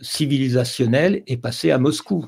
civilisationnel 0.00 1.22
est 1.26 1.38
passé 1.38 1.70
à 1.70 1.78
Moscou. 1.78 2.26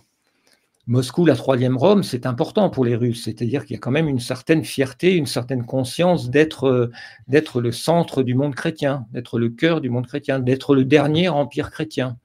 Moscou, 0.87 1.25
la 1.25 1.35
troisième 1.35 1.77
Rome, 1.77 2.03
c'est 2.03 2.27
important 2.27 2.69
pour 2.69 2.85
les 2.85 2.95
Russes, 2.95 3.25
c'est-à-dire 3.25 3.65
qu'il 3.65 3.75
y 3.75 3.77
a 3.77 3.81
quand 3.81 3.91
même 3.91 4.09
une 4.09 4.21
certaine 4.21 4.65
fierté, 4.65 5.15
une 5.15 5.27
certaine 5.27 5.65
conscience 5.65 6.31
d'être 6.31 6.91
d'être 7.27 7.61
le 7.61 7.73
centre 7.73 8.23
du 8.23 8.35
monde 8.35 8.55
chrétien, 8.55 9.07
d'être 9.13 9.39
le 9.39 9.49
cœur 9.49 9.81
du 9.81 9.89
monde 9.89 10.07
chrétien, 10.07 10.41
d'être 10.41 10.75
le 10.75 10.85
dernier 10.85 11.29
empire 11.29 11.71
chrétien. 11.71 12.19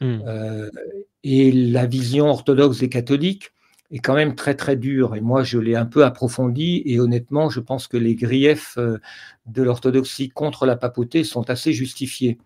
Hmm. 0.00 0.18
Euh, 0.26 0.70
et 1.24 1.50
la 1.50 1.86
vision 1.86 2.26
orthodoxe 2.26 2.78
des 2.78 2.88
catholiques 2.88 3.52
est 3.90 3.98
quand 3.98 4.14
même 4.14 4.34
très 4.34 4.54
très 4.54 4.76
dure. 4.76 5.14
Et 5.14 5.20
moi, 5.20 5.42
je 5.42 5.58
l'ai 5.58 5.76
un 5.76 5.86
peu 5.86 6.04
approfondi 6.04 6.82
et 6.86 7.00
honnêtement, 7.00 7.50
je 7.50 7.60
pense 7.60 7.86
que 7.86 7.96
les 7.96 8.14
griefs 8.14 8.76
euh, 8.78 8.98
de 9.46 9.62
l'orthodoxie 9.62 10.28
contre 10.28 10.66
la 10.66 10.76
papauté 10.76 11.24
sont 11.24 11.48
assez 11.50 11.72
justifiés. 11.72 12.38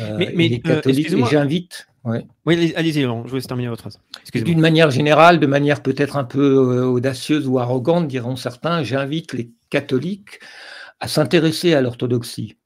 Euh, 0.00 0.16
mais, 0.18 0.48
les 0.48 0.56
euh, 0.56 0.74
catholiques, 0.74 1.12
et 1.12 1.24
j'invite. 1.30 1.88
Oui, 2.06 2.72
allez-y, 2.76 3.02
je 3.02 3.06
vous 3.08 3.34
laisse 3.34 3.46
terminer 3.46 3.68
votre 3.68 3.82
phrase. 3.82 4.00
D'une 4.32 4.60
manière 4.60 4.90
générale, 4.90 5.40
de 5.40 5.46
manière 5.46 5.82
peut-être 5.82 6.16
un 6.16 6.24
peu 6.24 6.84
audacieuse 6.84 7.48
ou 7.48 7.58
arrogante, 7.58 8.06
diront 8.06 8.36
certains, 8.36 8.82
j'invite 8.82 9.32
les 9.32 9.50
catholiques 9.70 10.38
à 11.00 11.08
s'intéresser 11.08 11.74
à 11.74 11.80
l'orthodoxie. 11.80 12.56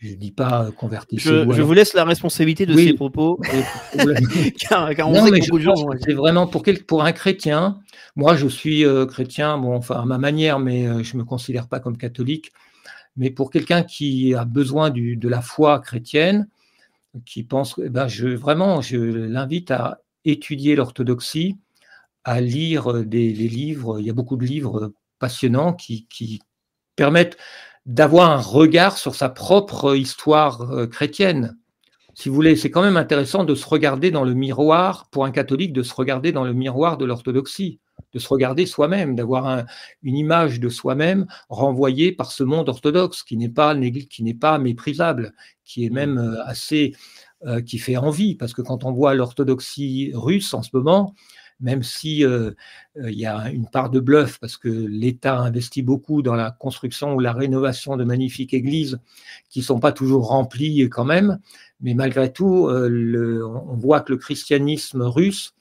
Je 0.00 0.12
ne 0.12 0.14
dis 0.14 0.30
pas 0.30 0.70
convertir. 0.78 1.18
Je, 1.18 1.52
je 1.52 1.62
vous 1.62 1.74
laisse 1.74 1.92
la 1.92 2.04
responsabilité 2.04 2.64
de 2.64 2.74
ces 2.74 2.94
propos. 2.94 3.38
car, 4.58 4.94
car 4.94 5.10
on 5.10 5.14
sait 5.26 5.30
que 5.30 5.44
beaucoup 5.46 5.58
de 5.58 5.62
gens. 5.62 5.74
C'est 6.02 6.14
vraiment 6.14 6.46
pour, 6.46 6.62
quel, 6.62 6.84
pour 6.84 7.04
un 7.04 7.12
chrétien. 7.12 7.80
Moi, 8.16 8.34
je 8.34 8.48
suis 8.48 8.86
euh, 8.86 9.04
chrétien, 9.04 9.58
bon, 9.58 9.76
enfin 9.76 10.00
à 10.00 10.04
ma 10.06 10.16
manière, 10.16 10.58
mais 10.58 10.86
euh, 10.86 11.02
je 11.02 11.16
ne 11.16 11.20
me 11.20 11.24
considère 11.26 11.68
pas 11.68 11.80
comme 11.80 11.98
catholique. 11.98 12.52
Mais 13.16 13.28
pour 13.28 13.50
quelqu'un 13.50 13.82
qui 13.82 14.34
a 14.34 14.46
besoin 14.46 14.88
du, 14.88 15.16
de 15.16 15.28
la 15.28 15.42
foi 15.42 15.80
chrétienne, 15.80 16.48
qui 17.26 17.42
pense, 17.44 17.80
eh 17.82 17.88
ben, 17.88 18.08
je 18.08 18.28
vraiment, 18.28 18.80
je 18.80 18.96
l'invite 18.98 19.70
à 19.70 20.00
étudier 20.24 20.76
l'orthodoxie, 20.76 21.56
à 22.24 22.40
lire 22.40 23.04
des, 23.04 23.32
livres. 23.32 24.00
Il 24.00 24.06
y 24.06 24.10
a 24.10 24.14
beaucoup 24.14 24.36
de 24.36 24.44
livres 24.44 24.92
passionnants 25.18 25.72
qui, 25.72 26.06
qui 26.08 26.40
permettent 26.96 27.36
d'avoir 27.86 28.30
un 28.30 28.40
regard 28.40 28.98
sur 28.98 29.14
sa 29.14 29.28
propre 29.28 29.96
histoire 29.96 30.62
euh, 30.70 30.86
chrétienne. 30.86 31.56
Si 32.14 32.28
vous 32.28 32.34
voulez, 32.34 32.56
c'est 32.56 32.70
quand 32.70 32.82
même 32.82 32.96
intéressant 32.96 33.44
de 33.44 33.54
se 33.54 33.66
regarder 33.66 34.10
dans 34.10 34.24
le 34.24 34.34
miroir, 34.34 35.08
pour 35.10 35.24
un 35.24 35.30
catholique, 35.30 35.72
de 35.72 35.82
se 35.82 35.94
regarder 35.94 36.32
dans 36.32 36.44
le 36.44 36.52
miroir 36.52 36.98
de 36.98 37.04
l'orthodoxie, 37.04 37.80
de 38.12 38.18
se 38.18 38.28
regarder 38.28 38.66
soi-même, 38.66 39.14
d'avoir 39.14 39.64
une 40.02 40.16
image 40.16 40.60
de 40.60 40.68
soi-même 40.68 41.26
renvoyée 41.48 42.12
par 42.12 42.32
ce 42.32 42.44
monde 42.44 42.68
orthodoxe 42.68 43.22
qui 43.22 43.36
n'est 43.36 43.48
pas, 43.48 43.74
qui 43.76 44.22
n'est 44.22 44.34
pas 44.34 44.58
méprisable, 44.58 45.32
qui 45.64 45.84
est 45.84 45.90
même 45.90 46.18
euh, 46.18 46.44
assez, 46.44 46.94
euh, 47.46 47.60
qui 47.60 47.78
fait 47.78 47.96
envie, 47.96 48.34
parce 48.34 48.52
que 48.52 48.62
quand 48.62 48.84
on 48.84 48.92
voit 48.92 49.14
l'orthodoxie 49.14 50.12
russe 50.14 50.54
en 50.54 50.62
ce 50.62 50.70
moment, 50.72 51.14
même 51.60 51.82
si 51.82 52.24
euh, 52.24 52.52
il 52.96 53.18
y 53.18 53.26
a 53.26 53.50
une 53.50 53.68
part 53.68 53.90
de 53.90 54.00
bluff 54.00 54.38
parce 54.40 54.56
que 54.56 54.68
l'État 54.68 55.38
investit 55.38 55.82
beaucoup 55.82 56.22
dans 56.22 56.34
la 56.34 56.50
construction 56.50 57.14
ou 57.14 57.20
la 57.20 57.32
rénovation 57.32 57.96
de 57.96 58.04
magnifiques 58.04 58.54
églises 58.54 58.98
qui 59.50 59.62
sont 59.62 59.78
pas 59.78 59.92
toujours 59.92 60.28
remplies 60.28 60.88
quand 60.88 61.04
même, 61.04 61.38
mais 61.80 61.94
malgré 61.94 62.32
tout, 62.32 62.68
euh, 62.68 63.42
on 63.68 63.76
voit 63.76 64.00
que 64.00 64.12
le 64.12 64.18
christianisme 64.18 65.02
russe 65.02 65.54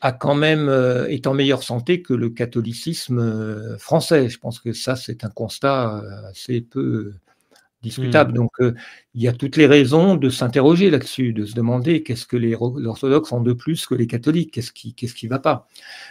a 0.00 0.12
quand 0.12 0.34
même 0.34 0.68
est 1.08 1.26
en 1.26 1.34
meilleure 1.34 1.62
santé 1.62 2.02
que 2.02 2.14
le 2.14 2.30
catholicisme 2.30 3.78
français. 3.78 4.28
Je 4.28 4.38
pense 4.38 4.60
que 4.60 4.72
ça 4.72 4.96
c'est 4.96 5.24
un 5.24 5.30
constat 5.30 6.02
assez 6.30 6.60
peu 6.60 7.14
discutable. 7.86 8.32
Hmm. 8.32 8.36
Donc, 8.36 8.50
euh, 8.60 8.74
il 9.14 9.22
y 9.22 9.28
a 9.28 9.32
toutes 9.32 9.56
les 9.56 9.66
raisons 9.66 10.16
de 10.16 10.28
s'interroger 10.28 10.90
là-dessus, 10.90 11.32
de 11.32 11.46
se 11.46 11.54
demander 11.54 12.02
qu'est-ce 12.02 12.26
que 12.26 12.36
les 12.36 12.54
orthodoxes 12.54 13.32
ont 13.32 13.40
de 13.40 13.52
plus 13.52 13.86
que 13.86 13.94
les 13.94 14.06
catholiques, 14.06 14.52
qu'est-ce 14.52 14.72
qui, 14.72 14.94
qu'est-ce 14.94 15.14
qui 15.14 15.26
va 15.26 15.38
pas. 15.38 15.68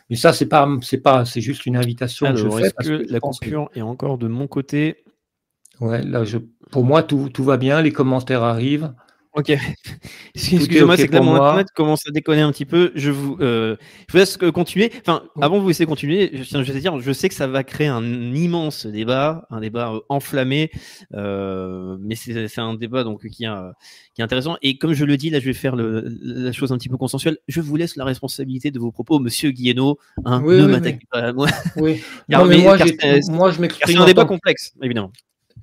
Mais 0.09 0.15
ça, 0.15 0.33
c'est 0.33 0.47
pas, 0.47 0.67
c'est 0.81 1.01
pas, 1.01 1.25
c'est 1.25 1.41
juste 1.41 1.65
une 1.65 1.77
invitation 1.77 2.31
que 2.31 2.37
je 2.37 2.49
fais. 2.49 2.71
Que, 2.71 3.11
la 3.11 3.19
coupure 3.19 3.69
est 3.75 3.81
encore 3.81 4.17
de 4.17 4.27
mon 4.27 4.47
côté? 4.47 5.03
Ouais, 5.79 6.01
là, 6.03 6.23
je, 6.23 6.37
pour 6.71 6.85
moi, 6.85 7.03
tout, 7.03 7.29
tout 7.29 7.43
va 7.43 7.57
bien, 7.57 7.81
les 7.81 7.91
commentaires 7.91 8.43
arrivent. 8.43 8.93
Ok. 9.35 9.49
Excusez-moi, 10.35 10.95
c'est 10.95 11.09
que 11.09 11.13
là, 11.13 11.21
mon 11.21 11.35
internet 11.35 11.67
commence 11.75 12.07
à 12.07 12.11
déconner 12.11 12.41
un 12.41 12.51
petit 12.53 12.65
peu. 12.65 12.93
Je 12.95 13.11
vous, 13.11 13.37
euh, 13.41 13.75
je 14.07 14.13
vous 14.13 14.17
laisse 14.17 14.37
continuer. 14.37 14.91
Enfin, 15.01 15.23
avant 15.41 15.57
de 15.57 15.61
vous 15.61 15.67
laisser 15.67 15.85
continuer, 15.85 16.31
je, 16.33 16.63
je 16.63 16.71
vais 16.71 16.79
dire, 16.79 16.97
je 17.01 17.11
sais 17.11 17.27
que 17.27 17.35
ça 17.35 17.45
va 17.45 17.65
créer 17.65 17.87
un 17.87 18.03
immense 18.33 18.85
débat, 18.85 19.45
un 19.49 19.59
débat 19.59 19.91
euh, 19.91 19.99
enflammé, 20.07 20.71
euh, 21.13 21.97
mais 21.99 22.15
c'est 22.15 22.59
un 22.59 22.75
débat 22.75 23.03
donc 23.03 23.27
qui, 23.27 23.43
est 23.43 24.21
intéressant. 24.21 24.55
Et 24.61 24.77
comme 24.77 24.93
je 24.93 25.03
le 25.03 25.17
dis, 25.17 25.29
là, 25.29 25.41
je 25.41 25.45
vais 25.45 25.53
faire 25.53 25.75
le, 25.75 26.17
la 26.21 26.53
chose 26.53 26.71
un 26.71 26.77
petit 26.77 26.89
peu 26.89 26.97
consensuelle. 26.97 27.37
Je 27.49 27.59
vous 27.59 27.75
laisse 27.75 27.97
la 27.97 28.05
responsabilité 28.05 28.71
de 28.71 28.79
vos 28.79 28.91
propos, 28.91 29.19
Monsieur 29.19 29.51
Guillenot. 29.51 29.97
Hein, 30.23 30.41
ne 30.41 30.65
m'attaquez 30.65 31.07
pas 31.11 31.19
à 31.19 31.33
moi. 31.33 31.49
Oui. 31.75 32.01
non, 32.29 32.45
mais 32.45 32.59
moi, 32.59 32.77
moi, 33.29 33.51
je 33.51 33.59
m'exprime. 33.59 33.95
C'est 33.95 34.01
un 34.01 34.05
débat 34.05 34.23
complexe, 34.23 34.73
évidemment 34.81 35.11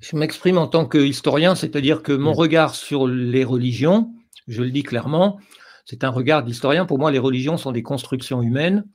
je 0.03 0.17
m'exprime 0.17 0.57
en 0.57 0.67
tant 0.67 0.85
qu'historien, 0.85 1.55
c'est-à-dire 1.55 2.03
que 2.03 2.11
mon 2.11 2.33
regard 2.33 2.75
sur 2.75 3.07
les 3.07 3.45
religions, 3.45 4.11
je 4.49 4.61
le 4.61 4.69
dis 4.69 4.83
clairement, 4.83 5.39
c'est 5.85 6.03
un 6.03 6.09
regard 6.09 6.43
d'historien. 6.43 6.85
Pour 6.85 6.99
moi, 6.99 7.09
les 7.09 7.19
religions 7.19 7.57
sont 7.57 7.71
des 7.71 7.83
constructions 7.83 8.41
humaines, 8.41 8.85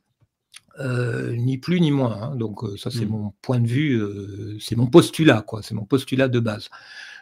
euh, 0.79 1.35
ni 1.35 1.57
plus 1.57 1.81
ni 1.81 1.89
moins. 1.89 2.21
Hein. 2.21 2.35
Donc 2.35 2.63
euh, 2.63 2.77
ça, 2.77 2.91
c'est 2.91 3.05
mm. 3.05 3.09
mon 3.09 3.33
point 3.41 3.59
de 3.59 3.67
vue, 3.67 3.99
euh, 3.99 4.57
c'est 4.59 4.75
mon 4.75 4.85
postulat, 4.85 5.41
quoi. 5.41 5.63
C'est 5.63 5.73
mon 5.73 5.85
postulat 5.85 6.27
de 6.27 6.39
base. 6.39 6.69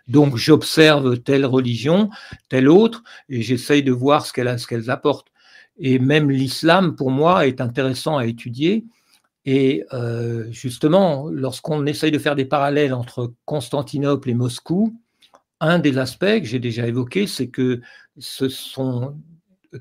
Donc 0.09 0.35
j'observe 0.35 1.19
telle 1.19 1.45
religion, 1.45 2.09
telle 2.49 2.68
autre, 2.68 3.03
et 3.30 3.41
j'essaye 3.41 3.84
de 3.84 3.91
voir 3.93 4.26
ce 4.26 4.34
qu'elles 4.34 4.89
apportent. 4.89 5.30
Et 5.80 5.97
même 5.97 6.30
l'islam, 6.30 6.95
pour 6.95 7.09
moi, 7.09 7.47
est 7.47 7.61
intéressant 7.61 8.18
à 8.18 8.26
étudier 8.26 8.85
et 9.48 9.86
euh, 9.94 10.52
justement, 10.52 11.30
lorsqu'on 11.30 11.86
essaye 11.86 12.11
de 12.11 12.19
faire 12.19 12.36
des 12.36 12.44
parallèles 12.44 12.94
entre 12.94 13.34
Constantinople 13.45 14.30
et 14.30 14.34
Moscou, 14.34 14.99
un 15.61 15.80
des 15.80 15.98
aspects 15.98 16.41
que 16.41 16.44
j'ai 16.44 16.60
déjà 16.60 16.86
évoqué, 16.86 17.28
c'est 17.28 17.48
que 17.48 17.80
ce 18.18 18.49
sont 18.49 19.18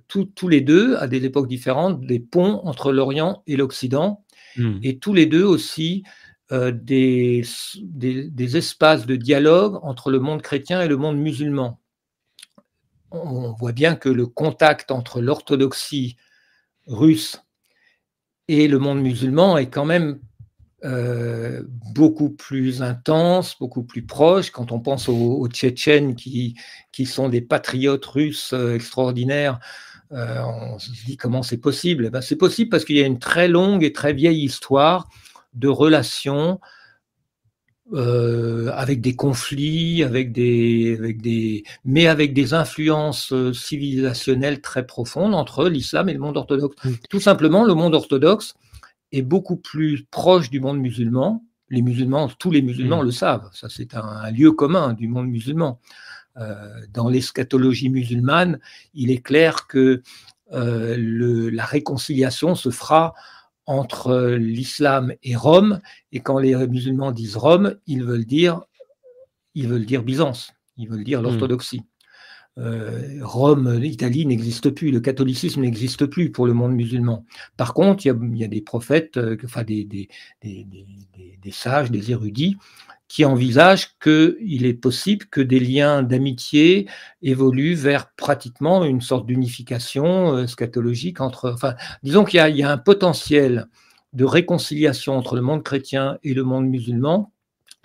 tous 0.06 0.48
les 0.48 0.60
deux, 0.60 0.94
à 0.98 1.09
des 1.09 1.24
époques 1.24 1.48
différentes, 1.48 2.01
des 2.01 2.20
ponts 2.20 2.60
entre 2.62 2.93
l'Orient 2.93 3.43
et 3.48 3.56
l'Occident, 3.56 4.24
hmm. 4.56 4.78
et 4.84 4.98
tous 4.98 5.14
les 5.14 5.26
deux 5.26 5.44
aussi 5.44 6.05
euh, 6.52 6.70
des, 6.70 7.44
des, 7.82 8.56
espaces 8.56 9.05
de 9.05 9.16
dialogue 9.16 9.80
entre 9.82 10.12
le 10.12 10.20
monde 10.20 10.43
chrétien 10.43 10.80
et 10.80 10.86
le 10.86 10.97
monde 10.97 11.18
musulman. 11.18 11.80
On 13.10 13.52
voit 13.55 13.72
bien 13.72 13.97
que 13.97 14.09
le 14.09 14.28
contact 14.28 14.93
entre 14.93 15.20
l'orthodoxie 15.20 16.16
russe 16.86 17.43
et 18.48 18.68
le 18.68 18.78
monde 18.78 19.01
musulman 19.01 19.59
est 19.59 19.66
quand 19.66 19.85
même 19.85 20.18
euh, 20.85 21.62
beaucoup 21.94 22.31
plus 22.31 22.82
intense, 22.82 23.59
beaucoup 23.59 23.82
plus 23.82 24.02
proche. 24.02 24.51
Quand 24.51 24.73
on 24.73 24.81
pense 24.81 25.09
aux, 25.09 25.48
Tchétchènes 25.48 26.14
qui, 26.14 26.55
qui 26.93 27.06
sont 27.06 27.28
des 27.28 27.40
patriotes 27.40 28.05
russes 28.05 28.52
euh, 28.52 28.74
extraordinaires, 28.74 29.59
euh, 30.12 30.40
on 30.43 30.78
se 30.78 30.90
dit 31.06 31.16
comment 31.16 31.43
c'est 31.43 31.56
possible? 31.56 32.06
Eh 32.06 32.10
ben, 32.10 32.20
c'est 32.20 32.36
possible 32.36 32.70
parce 32.70 32.85
qu'il 32.85 32.97
y 32.97 33.02
a 33.02 33.06
une 33.06 33.18
très 33.18 33.48
longue 33.48 33.82
et 33.82 33.93
très 33.93 34.12
vieille 34.12 34.44
histoire 34.44 35.09
de 35.55 35.68
relations 35.68 36.60
euh, 37.92 38.72
avec 38.74 39.00
des 39.00 39.14
conflits, 39.14 40.02
avec 40.02 40.32
des, 40.32 40.96
avec 40.98 41.22
des, 41.22 41.62
mais 41.84 42.08
avec 42.08 42.34
des 42.34 42.52
influences 42.52 43.32
euh, 43.32 43.52
civilisationnelles 43.52 44.60
très 44.60 44.84
profondes 44.84 45.36
entre 45.36 45.68
l'islam 45.68 46.08
et 46.08 46.12
le 46.12 46.18
monde 46.18 46.36
orthodoxe. 46.36 46.74
Tout 47.08 47.20
simplement, 47.20 47.64
le 47.64 47.74
monde 47.74 47.94
orthodoxe 47.94 48.54
est 49.12 49.22
beaucoup 49.22 49.54
plus 49.54 50.04
proche 50.10 50.50
du 50.50 50.58
monde 50.58 50.80
musulman. 50.80 51.44
Les 51.68 51.80
musulmans, 51.80 52.28
tous 52.28 52.50
les 52.50 52.60
musulmans 52.60 53.02
le 53.02 53.12
savent. 53.12 53.48
Ça, 53.52 53.68
c'est 53.68 53.94
un, 53.94 54.32
lieu 54.32 54.50
commun 54.50 54.92
du 54.92 55.06
monde 55.06 55.28
musulman. 55.28 55.78
Euh, 56.38 56.68
dans 56.92 57.08
l'eschatologie 57.08 57.88
musulmane, 57.88 58.58
il 58.94 59.12
est 59.12 59.22
clair 59.22 59.68
que 59.68 60.02
le, 60.52 61.50
la 61.50 61.64
réconciliation 61.64 62.56
se 62.56 62.70
fera 62.70 63.14
entre 63.66 64.36
l'islam 64.38 65.12
et 65.22 65.36
Rome, 65.36 65.80
et 66.12 66.20
quand 66.20 66.38
les 66.38 66.55
musulmans 66.66 67.12
disent 67.12 67.36
Rome, 67.36 67.76
ils 67.86 68.05
veulent 68.05 68.24
dire, 68.24 68.62
ils 69.55 69.68
veulent 69.68 69.86
dire 69.86 70.02
Byzance, 70.02 70.52
ils 70.76 70.88
veulent 70.88 71.05
dire 71.05 71.22
l'orthodoxie. 71.22 71.82
Euh, 72.59 73.18
Rome, 73.22 73.74
l'Italie 73.74 74.24
n'existe 74.24 74.70
plus, 74.70 74.90
le 74.90 75.01
catholicisme 75.01 75.60
n'existe 75.60 76.06
plus 76.06 76.30
pour 76.32 76.47
le 76.47 76.55
monde 76.55 76.72
musulman. 76.72 77.26
Par 77.56 77.74
contre, 77.74 78.06
il 78.06 78.36
y 78.36 78.44
a, 78.44 78.48
des 78.48 78.62
prophètes, 78.62 79.18
euh, 79.18 79.36
enfin 79.44 79.62
des, 79.62 79.84
des, 79.84 80.09
des, 80.43 81.51
sages, 81.51 81.90
des 81.90 82.12
érudits 82.12 82.56
qui 83.08 83.24
envisage 83.24 83.98
qu'il 83.98 84.66
est 84.66 84.74
possible 84.74 85.26
que 85.26 85.40
des 85.40 85.60
liens 85.60 86.02
d'amitié 86.02 86.88
évoluent 87.22 87.74
vers 87.74 88.10
pratiquement 88.16 88.84
une 88.84 89.00
sorte 89.00 89.26
d'unification 89.26 90.34
euh, 90.34 90.46
scatologique 90.46 91.20
entre. 91.20 91.50
Enfin, 91.52 91.74
disons 92.02 92.24
qu'il 92.24 92.40
y, 92.56 92.62
a 92.62 92.70
un 92.70 92.78
potentiel 92.78 93.68
de 94.12 94.24
réconciliation 94.24 95.16
entre 95.16 95.36
le 95.36 95.42
monde 95.42 95.62
chrétien 95.62 96.18
et 96.24 96.34
le 96.34 96.42
monde 96.42 96.66
musulman 96.66 97.32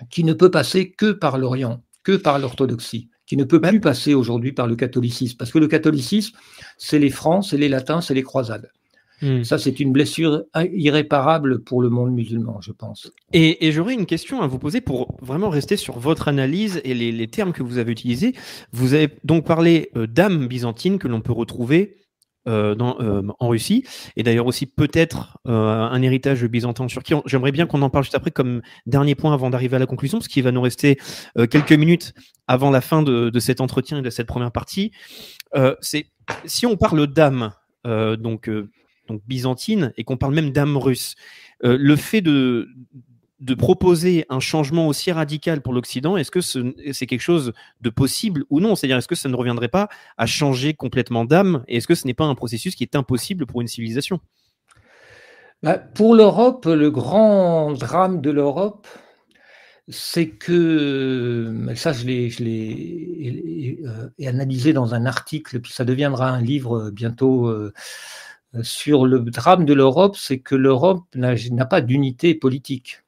qui 0.10 0.24
ne 0.24 0.34
peut 0.34 0.50
passer 0.50 0.92
que 0.92 1.12
par 1.12 1.38
l'Orient, 1.38 1.84
que 2.04 2.16
par 2.16 2.40
l'orthodoxie, 2.40 3.10
qui 3.28 3.38
ne 3.38 3.44
peut 3.44 3.62
plus 3.62 3.80
passer 3.80 4.16
aujourd'hui 4.16 4.52
par 4.52 4.66
le 4.66 4.76
catholicisme, 4.76 5.38
parce 5.38 5.52
que 5.52 5.60
le 5.60 5.68
catholicisme, 5.68 6.36
c'est 6.78 7.00
les 7.00 7.12
francs, 7.12 7.46
c'est 7.46 7.58
les 7.58 7.70
latins, 7.70 8.02
c'est 8.02 8.16
les 8.16 8.24
croisades. 8.24 8.72
Hmm. 9.22 9.44
Ça, 9.44 9.60
c'est 9.60 9.80
une 9.80 9.92
blessure 9.92 10.44
irréparable 10.74 11.64
pour 11.64 11.82
le 11.82 11.90
monde 11.90 12.12
musulman, 12.12 12.60
je 12.62 12.72
pense. 12.72 13.12
Et, 13.34 13.72
j'aurais 13.72 13.94
une 13.94 14.08
question 14.08 14.42
à 14.42 14.48
vous 14.48 14.58
poser 14.58 14.82
pour 14.82 15.16
vraiment 15.22 15.50
rester 15.50 15.78
sur 15.78 16.00
votre 16.00 16.28
analyse 16.28 16.82
et 16.84 16.94
les, 16.94 17.28
termes 17.28 17.54
que 17.54 17.62
vous 17.62 17.78
avez 17.78 17.92
utilisés. 17.92 18.34
Vous 18.72 18.94
avez 18.94 19.10
donc 19.24 19.46
parlé 19.46 19.92
euh, 19.96 20.08
d'âme 20.08 20.48
byzantine 20.48 20.98
que 20.98 21.08
l'on 21.08 21.22
peut 21.22 21.32
retrouver 21.32 21.98
euh, 22.48 22.74
dans, 22.74 23.00
euh, 23.00 23.22
en 23.40 23.50
Russie, 23.50 23.86
et 24.18 24.24
d'ailleurs 24.24 24.48
aussi 24.48 24.66
peut-être 24.66 25.38
un 25.46 26.02
héritage 26.02 26.44
byzantin 26.44 26.86
en 26.86 26.88
Turquie. 26.88 27.14
J'aimerais 27.28 27.52
bien 27.52 27.68
qu'on 27.68 27.84
en 27.84 27.92
parle 27.92 28.04
juste 28.04 28.16
après 28.16 28.32
comme 28.32 28.64
dernier 28.88 29.14
point 29.14 29.34
avant 29.34 29.52
d'arriver 29.52 29.76
à 29.76 29.80
la 29.80 29.86
conclusion, 29.86 30.18
parce 30.18 30.28
qu'il 30.28 30.44
va 30.44 30.52
nous 30.52 30.62
rester 30.62 30.98
quelques 31.36 31.74
minutes 31.74 32.14
avant 32.48 32.72
la 32.72 32.82
fin 32.82 33.04
de, 33.04 33.30
de, 33.30 33.40
cet 33.40 33.62
entretien 33.62 34.00
et 34.00 34.02
de 34.02 34.10
cette 34.10 34.28
première 34.28 34.52
partie. 34.52 34.92
C'est 35.82 36.08
si 36.46 36.66
on 36.66 36.78
parle 36.78 37.06
d'âme, 37.06 37.52
donc 37.86 38.50
byzantine, 39.28 39.94
et 39.98 40.04
qu'on 40.04 40.18
parle 40.18 40.34
même 40.34 40.52
d'âme 40.52 40.78
russe. 40.78 41.16
Euh, 41.64 41.78
le 41.80 41.96
fait 41.96 42.22
de, 42.22 42.70
de 43.42 43.56
proposer 43.56 44.26
un 44.30 44.40
changement 44.40 44.88
aussi 44.88 45.12
radical 45.12 45.62
pour 45.62 45.74
l'Occident, 45.74 46.16
est-ce 46.16 46.32
que 46.32 46.42
c'est 46.42 47.08
quelque 47.08 47.22
chose 47.22 47.54
de 47.82 47.90
possible 47.90 48.46
ou 48.50 48.60
non? 48.60 48.76
C'est-à-dire, 48.76 48.98
est-ce 48.98 49.08
que 49.08 49.16
ça 49.16 49.30
ne 49.30 49.36
reviendrait 49.36 49.68
pas 49.68 49.90
à 50.18 50.28
changer 50.28 50.76
complètement 50.76 51.26
d'âme 51.26 51.64
Et 51.68 51.78
est-ce 51.78 51.88
que 51.88 51.96
ce 51.96 52.06
n'est 52.06 52.14
pas 52.14 52.26
un 52.26 52.36
processus 52.36 52.76
qui 52.76 52.84
est 52.84 52.96
impossible 52.96 53.48
pour 53.48 53.62
une 53.62 53.68
civilisation? 53.68 54.20
Bah, 55.64 55.80
Pour 55.80 56.14
l'Europe, 56.14 56.66
le 56.66 56.92
grand 56.92 57.72
drame 57.74 58.22
de 58.22 58.30
l'Europe, 58.30 58.88
c'est 59.88 60.30
que, 60.30 61.74
ça 61.76 61.94
je 61.94 62.06
l'ai 62.06 63.80
euh, 63.86 64.10
analysé 64.28 64.72
dans 64.72 64.94
un 64.94 65.06
article, 65.08 65.60
puis 65.60 65.74
ça 65.74 65.84
deviendra 65.84 66.30
un 66.30 66.42
livre 66.42 66.92
bientôt. 66.92 67.48
Euh, 67.48 67.74
sur 68.62 69.06
le 69.06 69.20
drame 69.20 69.66
de 69.66 69.74
l'Europe, 69.74 70.16
c'est 70.18 70.40
que 70.40 70.56
l'Europe 70.56 71.06
n'a 71.16 71.66
pas 71.66 71.82
d'unité 71.82 72.36
politique. 72.36 73.04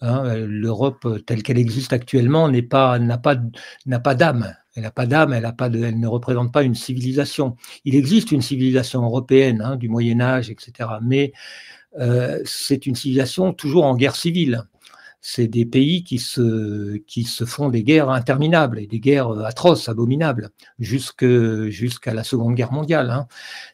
Hein. 0.00 0.34
L'Europe 0.46 1.06
telle 1.26 1.42
qu'elle 1.42 1.58
existe 1.58 1.92
actuellement 1.92 2.48
n'a 2.48 2.62
pas, 2.62 2.98
pas, 3.18 3.36
pas 4.02 4.14
d'âme. 4.14 4.54
Elle 4.76 4.84
n'a 4.84 4.92
pas 4.92 5.06
d'âme, 5.06 5.32
elle 5.32 5.98
ne 5.98 6.06
représente 6.06 6.52
pas 6.52 6.62
une 6.62 6.76
civilisation. 6.76 7.56
Il 7.84 7.96
existe 7.96 8.30
une 8.30 8.42
civilisation 8.42 9.02
européenne 9.02 9.60
hein, 9.62 9.76
du 9.76 9.88
Moyen 9.88 10.20
Âge, 10.20 10.48
etc. 10.50 10.88
Mais 11.02 11.32
euh, 11.98 12.40
c'est 12.44 12.86
une 12.86 12.94
civilisation 12.94 13.52
toujours 13.52 13.84
en 13.84 13.96
guerre 13.96 14.14
civile 14.14 14.64
c'est 15.20 15.48
des 15.48 15.66
pays 15.66 16.02
qui 16.02 16.18
se, 16.18 16.96
qui 17.06 17.24
se 17.24 17.44
font 17.44 17.68
des 17.68 17.82
guerres 17.82 18.10
interminables 18.10 18.78
et 18.78 18.86
des 18.86 19.00
guerres 19.00 19.30
atroces, 19.44 19.88
abominables, 19.88 20.50
jusqu'à 20.78 22.14
la 22.14 22.24
Seconde 22.24 22.54
Guerre 22.54 22.72
mondiale. 22.72 23.10
Hein. 23.10 23.26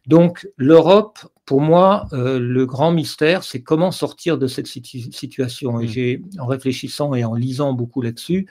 Donc 0.06 0.48
l'Europe, 0.56 1.18
pour 1.44 1.60
moi, 1.60 2.06
euh, 2.12 2.40
le 2.40 2.66
grand 2.66 2.90
mystère, 2.90 3.44
c'est 3.44 3.62
comment 3.62 3.92
sortir 3.92 4.38
de 4.38 4.48
cette 4.48 4.66
situation. 4.66 5.80
Et 5.80 5.84
mmh. 5.84 5.88
j'ai, 5.88 6.22
en 6.38 6.46
réfléchissant 6.46 7.14
et 7.14 7.24
en 7.24 7.34
lisant 7.34 7.72
beaucoup 7.72 8.02
là-dessus, 8.02 8.48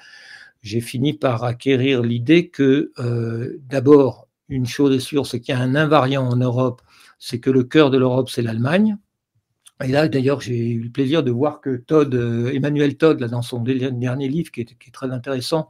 j'ai 0.62 0.82
fini 0.82 1.14
par 1.14 1.44
acquérir 1.44 2.02
l'idée 2.02 2.48
que 2.50 2.92
euh, 2.98 3.60
d'abord, 3.70 4.28
une 4.48 4.66
chose 4.66 4.96
est 4.96 5.00
sûre, 5.00 5.28
c'est 5.28 5.40
qu'il 5.40 5.54
y 5.54 5.58
a 5.58 5.62
un 5.62 5.76
invariant 5.76 6.28
en 6.28 6.36
Europe, 6.38 6.82
c'est 7.20 7.40
que 7.40 7.50
le 7.50 7.64
cœur 7.64 7.90
de 7.90 7.98
l'Europe, 7.98 8.30
c'est 8.30 8.42
l'Allemagne. 8.42 8.98
Et 9.84 9.90
là, 9.90 10.08
d'ailleurs, 10.08 10.40
j'ai 10.40 10.70
eu 10.70 10.80
le 10.84 10.90
plaisir 10.90 11.22
de 11.22 11.32
voir 11.32 11.60
que 11.60 11.76
Todd, 11.76 12.14
euh, 12.16 12.54
Emmanuel 12.54 12.96
Todd, 12.96 13.20
là, 13.20 13.28
dans 13.28 13.42
son 13.42 13.60
dernier 13.60 14.30
livre, 14.30 14.50
qui 14.52 14.62
est, 14.62 14.92
très 14.94 15.12
intéressant, 15.12 15.70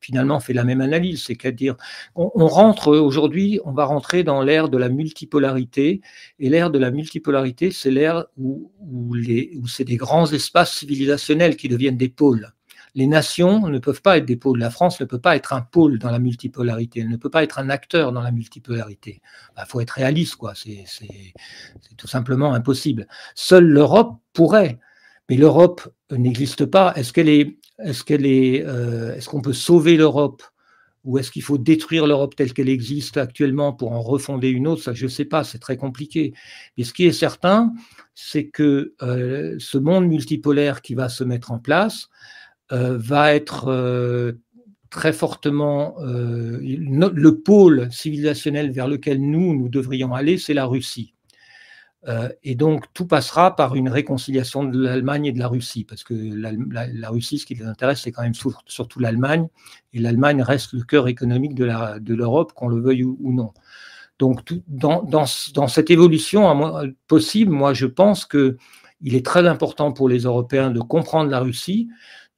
finalement 0.00 0.38
fait 0.38 0.52
la 0.52 0.62
même 0.64 0.80
analyse. 0.80 1.24
C'est-à-dire, 1.24 1.76
on, 2.14 2.46
rentre 2.46 2.96
aujourd'hui, 2.96 3.60
on 3.64 3.72
va 3.72 3.86
rentrer 3.86 4.22
dans 4.22 4.42
l'ère 4.42 4.68
de 4.68 4.78
la 4.78 4.88
multipolarité. 4.88 6.00
Et 6.38 6.48
l'ère 6.48 6.70
de 6.70 6.78
la 6.78 6.92
multipolarité, 6.92 7.72
c'est 7.72 7.90
l'ère 7.90 8.26
où, 8.36 8.70
où, 8.80 9.16
où 9.16 9.66
c'est 9.66 9.84
des 9.84 9.96
grands 9.96 10.30
espaces 10.32 10.78
civilisationnels 10.78 11.56
qui 11.56 11.68
deviennent 11.68 11.96
des 11.96 12.08
pôles 12.08 12.52
les 12.94 13.06
nations 13.06 13.68
ne 13.68 13.78
peuvent 13.78 14.02
pas 14.02 14.18
être 14.18 14.26
des 14.26 14.36
pôles. 14.36 14.58
La 14.58 14.70
France 14.70 15.00
ne 15.00 15.06
peut 15.06 15.20
pas 15.20 15.36
être 15.36 15.52
un 15.52 15.62
pôle 15.62 15.98
dans 15.98 16.10
la 16.10 16.18
multipolarité. 16.18 17.00
Elle 17.00 17.08
ne 17.08 17.16
peut 17.16 17.30
pas 17.30 17.42
être 17.42 17.58
un 17.58 17.70
acteur 17.70 18.12
dans 18.12 18.22
la 18.22 18.32
multipolarité. 18.32 19.20
Il 19.22 19.54
bah, 19.56 19.64
faut 19.66 19.80
être 19.80 19.90
réaliste, 19.90 20.36
quoi. 20.36 20.54
C'est 20.54 20.84
tout 21.96 22.08
simplement 22.08 22.52
impossible. 22.54 23.06
Seule 23.34 23.66
l'Europe 23.66 24.18
pourrait. 24.32 24.78
Mais 25.28 25.36
l'Europe 25.36 25.88
n'existe 26.10 26.66
pas. 26.66 26.92
Est-ce 26.96 27.12
qu'elle 27.12 27.28
est, 27.28 27.56
euh, 28.66 29.14
est-ce 29.14 29.28
qu'on 29.28 29.42
peut 29.42 29.52
sauver 29.52 29.96
l'Europe? 29.96 30.42
Ou 31.04 31.16
est-ce 31.16 31.30
qu'il 31.30 31.42
faut 31.42 31.56
détruire 31.56 32.06
l'Europe 32.06 32.36
telle 32.36 32.52
qu'elle 32.52 32.68
existe 32.68 33.16
actuellement 33.16 33.72
pour 33.72 33.92
en 33.92 34.02
refonder 34.02 34.50
une 34.50 34.66
autre? 34.66 34.82
Ça, 34.82 34.92
je 34.92 35.04
ne 35.04 35.08
sais 35.10 35.24
pas, 35.24 35.44
c'est 35.44 35.58
très 35.58 35.78
compliqué. 35.78 36.34
Mais 36.76 36.84
ce 36.84 36.92
qui 36.92 37.06
est 37.06 37.12
certain, 37.12 37.72
c'est 38.14 38.48
que 38.48 38.94
euh, 39.00 39.56
ce 39.58 39.78
monde 39.78 40.06
multipolaire 40.06 40.82
qui 40.82 40.94
va 40.94 41.08
se 41.08 41.24
mettre 41.24 41.52
en 41.52 41.58
place, 41.58 42.08
va 42.70 43.34
être 43.34 43.68
euh, 43.68 44.32
très 44.90 45.12
fortement 45.12 45.96
euh, 46.00 46.58
le 46.60 47.30
pôle 47.38 47.88
civilisationnel 47.90 48.70
vers 48.70 48.88
lequel 48.88 49.20
nous, 49.20 49.54
nous 49.54 49.68
devrions 49.68 50.14
aller, 50.14 50.38
c'est 50.38 50.54
la 50.54 50.66
Russie. 50.66 51.14
et 52.42 52.54
donc, 52.54 52.86
tout 52.94 53.06
passera 53.06 53.54
par 53.54 53.76
une 53.76 53.90
réconciliation 53.90 54.64
de 54.64 54.82
l'Allemagne 54.82 55.26
et 55.26 55.32
de 55.32 55.38
la 55.38 55.48
Russie, 55.48 55.84
parce 55.84 56.02
que 56.02 56.14
la, 56.14 57.10
Russie, 57.10 57.38
ce 57.38 57.44
qui 57.44 57.54
les 57.54 57.66
intéresse, 57.66 58.00
c'est 58.00 58.10
quand 58.10 58.22
même 58.22 58.34
surtout 58.66 59.00
l'Allemagne, 59.00 59.48
et 59.92 59.98
l'Allemagne 59.98 60.40
reste 60.42 60.72
le 60.72 60.82
cœur 60.82 61.08
économique 61.08 61.54
de 61.54 62.14
l'Europe, 62.14 62.52
qu'on 62.54 62.68
le 62.68 62.80
veuille 62.80 63.04
ou, 63.04 63.32
non. 63.34 63.52
Donc, 64.18 64.40
dans, 64.66 65.02
dans, 65.02 65.26
dans, 65.54 65.68
cette 65.68 65.90
évolution 65.90 66.94
possible, 67.06 67.52
moi, 67.52 67.74
je 67.74 67.86
pense 67.86 68.24
que 68.24 68.56
il 69.02 69.14
est 69.14 69.24
très 69.24 69.46
important 69.46 69.92
pour 69.92 70.08
les 70.08 70.20
Européens 70.20 70.70
de 70.70 70.80
comprendre 70.80 71.30
la 71.30 71.40
Russie, 71.40 71.88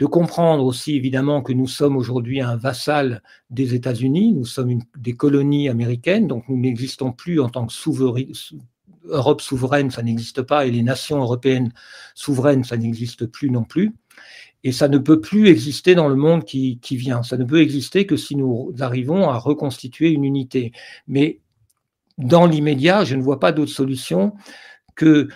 de 0.03 0.07
comprendre 0.07 0.65
aussi 0.65 0.97
évidemment 0.97 1.43
que 1.43 1.53
nous 1.53 1.69
sommes 1.69 1.97
aujourd'hui 1.97 2.41
un 2.41 2.57
vassal 2.57 3.23
des 3.51 3.77
États-Unis, 3.77 4.33
nous 4.33 4.45
sommes 4.45 4.81
des 4.99 5.13
colonies 5.13 5.69
américaines, 5.69 6.27
donc 6.27 6.49
nous 6.49 6.57
n'existons 6.57 7.13
plus 7.13 7.41
en 7.41 7.49
tant 7.49 7.67
que 7.67 7.73
Europe 9.05 9.41
souveraine, 9.41 9.93
ça 9.93 10.03
n'existe 10.03 10.43
pas, 10.43 10.67
et 10.67 10.73
les 10.73 10.83
nations 10.83 11.19
européennes 11.19 11.73
souveraines, 12.17 12.65
ça 12.65 12.77
n'existe 12.77 13.27
plus 13.27 13.49
non 13.49 13.63
plus. 13.63 13.95
Et 14.65 14.73
ça 14.73 14.89
ne 14.89 14.99
peut 14.99 15.21
plus 15.21 15.47
exister 15.47 15.95
dans 15.95 16.09
le 16.09 16.17
monde 16.17 16.45
qui, 16.45 16.81
vient. 16.91 17.23
Ça 17.23 17.37
ne 17.37 17.45
peut 17.45 17.61
exister 17.61 18.05
que 18.05 18.17
si 18.17 18.35
nous 18.35 18.75
arrivons 18.81 19.31
à 19.31 19.39
reconstituer 19.39 20.11
une 20.11 20.25
unité. 20.25 20.73
Mais 21.07 21.39
dans 22.19 22.47
l'immédiat, 22.47 23.05
je 23.05 23.15
ne 23.15 23.23
vois 23.23 23.39
pas 23.39 23.53
d'autre 23.53 23.71
solution 23.71 24.33
que 24.97 25.29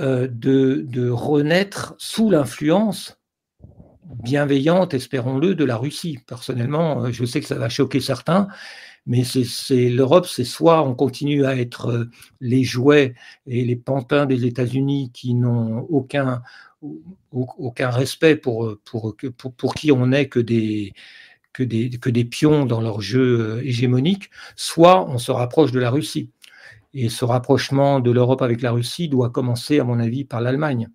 euh, 0.00 0.28
de, 0.30 0.84
de 0.86 1.08
renaître 1.08 1.94
sous 1.96 2.28
l'influence 2.28 3.16
bienveillante, 4.04 4.94
espérons-le, 4.94 5.54
de 5.54 5.64
la 5.64 5.76
Russie. 5.76 6.18
Personnellement, 6.26 7.04
euh, 7.04 7.12
je 7.12 7.24
sais 7.24 7.40
que 7.40 7.46
ça 7.46 7.58
va 7.58 7.68
choquer 7.68 8.00
certains, 8.00 8.48
Mais 9.06 9.24
c'est 9.24 9.88
l'Europe, 9.88 10.26
c'est 10.26 10.44
soit 10.44 10.82
on 10.82 10.94
continue 10.94 11.44
à 11.46 11.56
être 11.56 12.08
les 12.40 12.64
jouets 12.64 13.14
et 13.46 13.64
les 13.64 13.76
pantins 13.76 14.26
des 14.26 14.44
États-Unis 14.44 15.10
qui 15.12 15.34
n'ont 15.34 15.86
aucun, 15.88 16.42
aucun 17.32 17.90
respect 17.90 18.36
pour, 18.36 18.76
pour, 18.84 19.16
pour, 19.36 19.54
pour 19.54 19.74
qui 19.74 19.90
on 19.90 20.08
n'est 20.08 20.28
que 20.28 20.40
des, 20.40 20.92
que 21.52 21.62
des, 21.62 21.90
que 21.90 22.10
des 22.10 22.24
pions 22.24 22.66
dans 22.66 22.80
leur 22.80 23.00
jeu 23.00 23.60
hégémonique, 23.64 24.30
soit 24.56 25.08
on 25.08 25.18
se 25.18 25.32
rapproche 25.32 25.72
de 25.72 25.80
la 25.80 25.90
Russie. 25.90 26.30
Et 26.92 27.08
ce 27.08 27.24
rapprochement 27.24 28.00
de 28.00 28.10
l'Europe 28.10 28.42
avec 28.42 28.62
la 28.62 28.72
Russie 28.72 29.08
doit 29.08 29.30
commencer, 29.30 29.78
à 29.78 29.84
mon 29.84 30.00
avis, 30.00 30.24
par 30.24 30.40
l'Allemagne. 30.40 30.88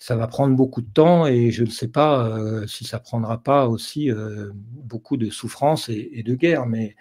Ça 0.00 0.16
va 0.16 0.26
prendre 0.26 0.56
beaucoup 0.56 0.80
de 0.80 0.88
temps 0.88 1.26
et 1.26 1.50
je 1.50 1.62
ne 1.62 1.68
sais 1.68 1.86
pas 1.86 2.26
euh, 2.26 2.66
si 2.66 2.84
ça 2.84 2.98
prendra 2.98 3.42
pas 3.42 3.68
aussi 3.68 4.10
euh, 4.10 4.50
beaucoup 4.54 5.18
de 5.18 5.28
souffrance 5.28 5.90
et, 5.90 6.22
de 6.24 6.34
guerre. 6.34 6.64
Mais 6.64 6.96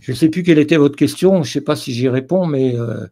je 0.00 0.12
ne 0.12 0.16
sais 0.16 0.30
plus 0.30 0.42
quelle 0.42 0.58
était 0.58 0.78
votre 0.78 0.96
question. 0.96 1.34
Je 1.42 1.50
ne 1.50 1.52
sais 1.52 1.60
pas 1.60 1.76
si 1.76 1.92
j'y 1.92 2.08
réponds, 2.08 2.46
mais 2.46 2.74
euh, 2.74 3.06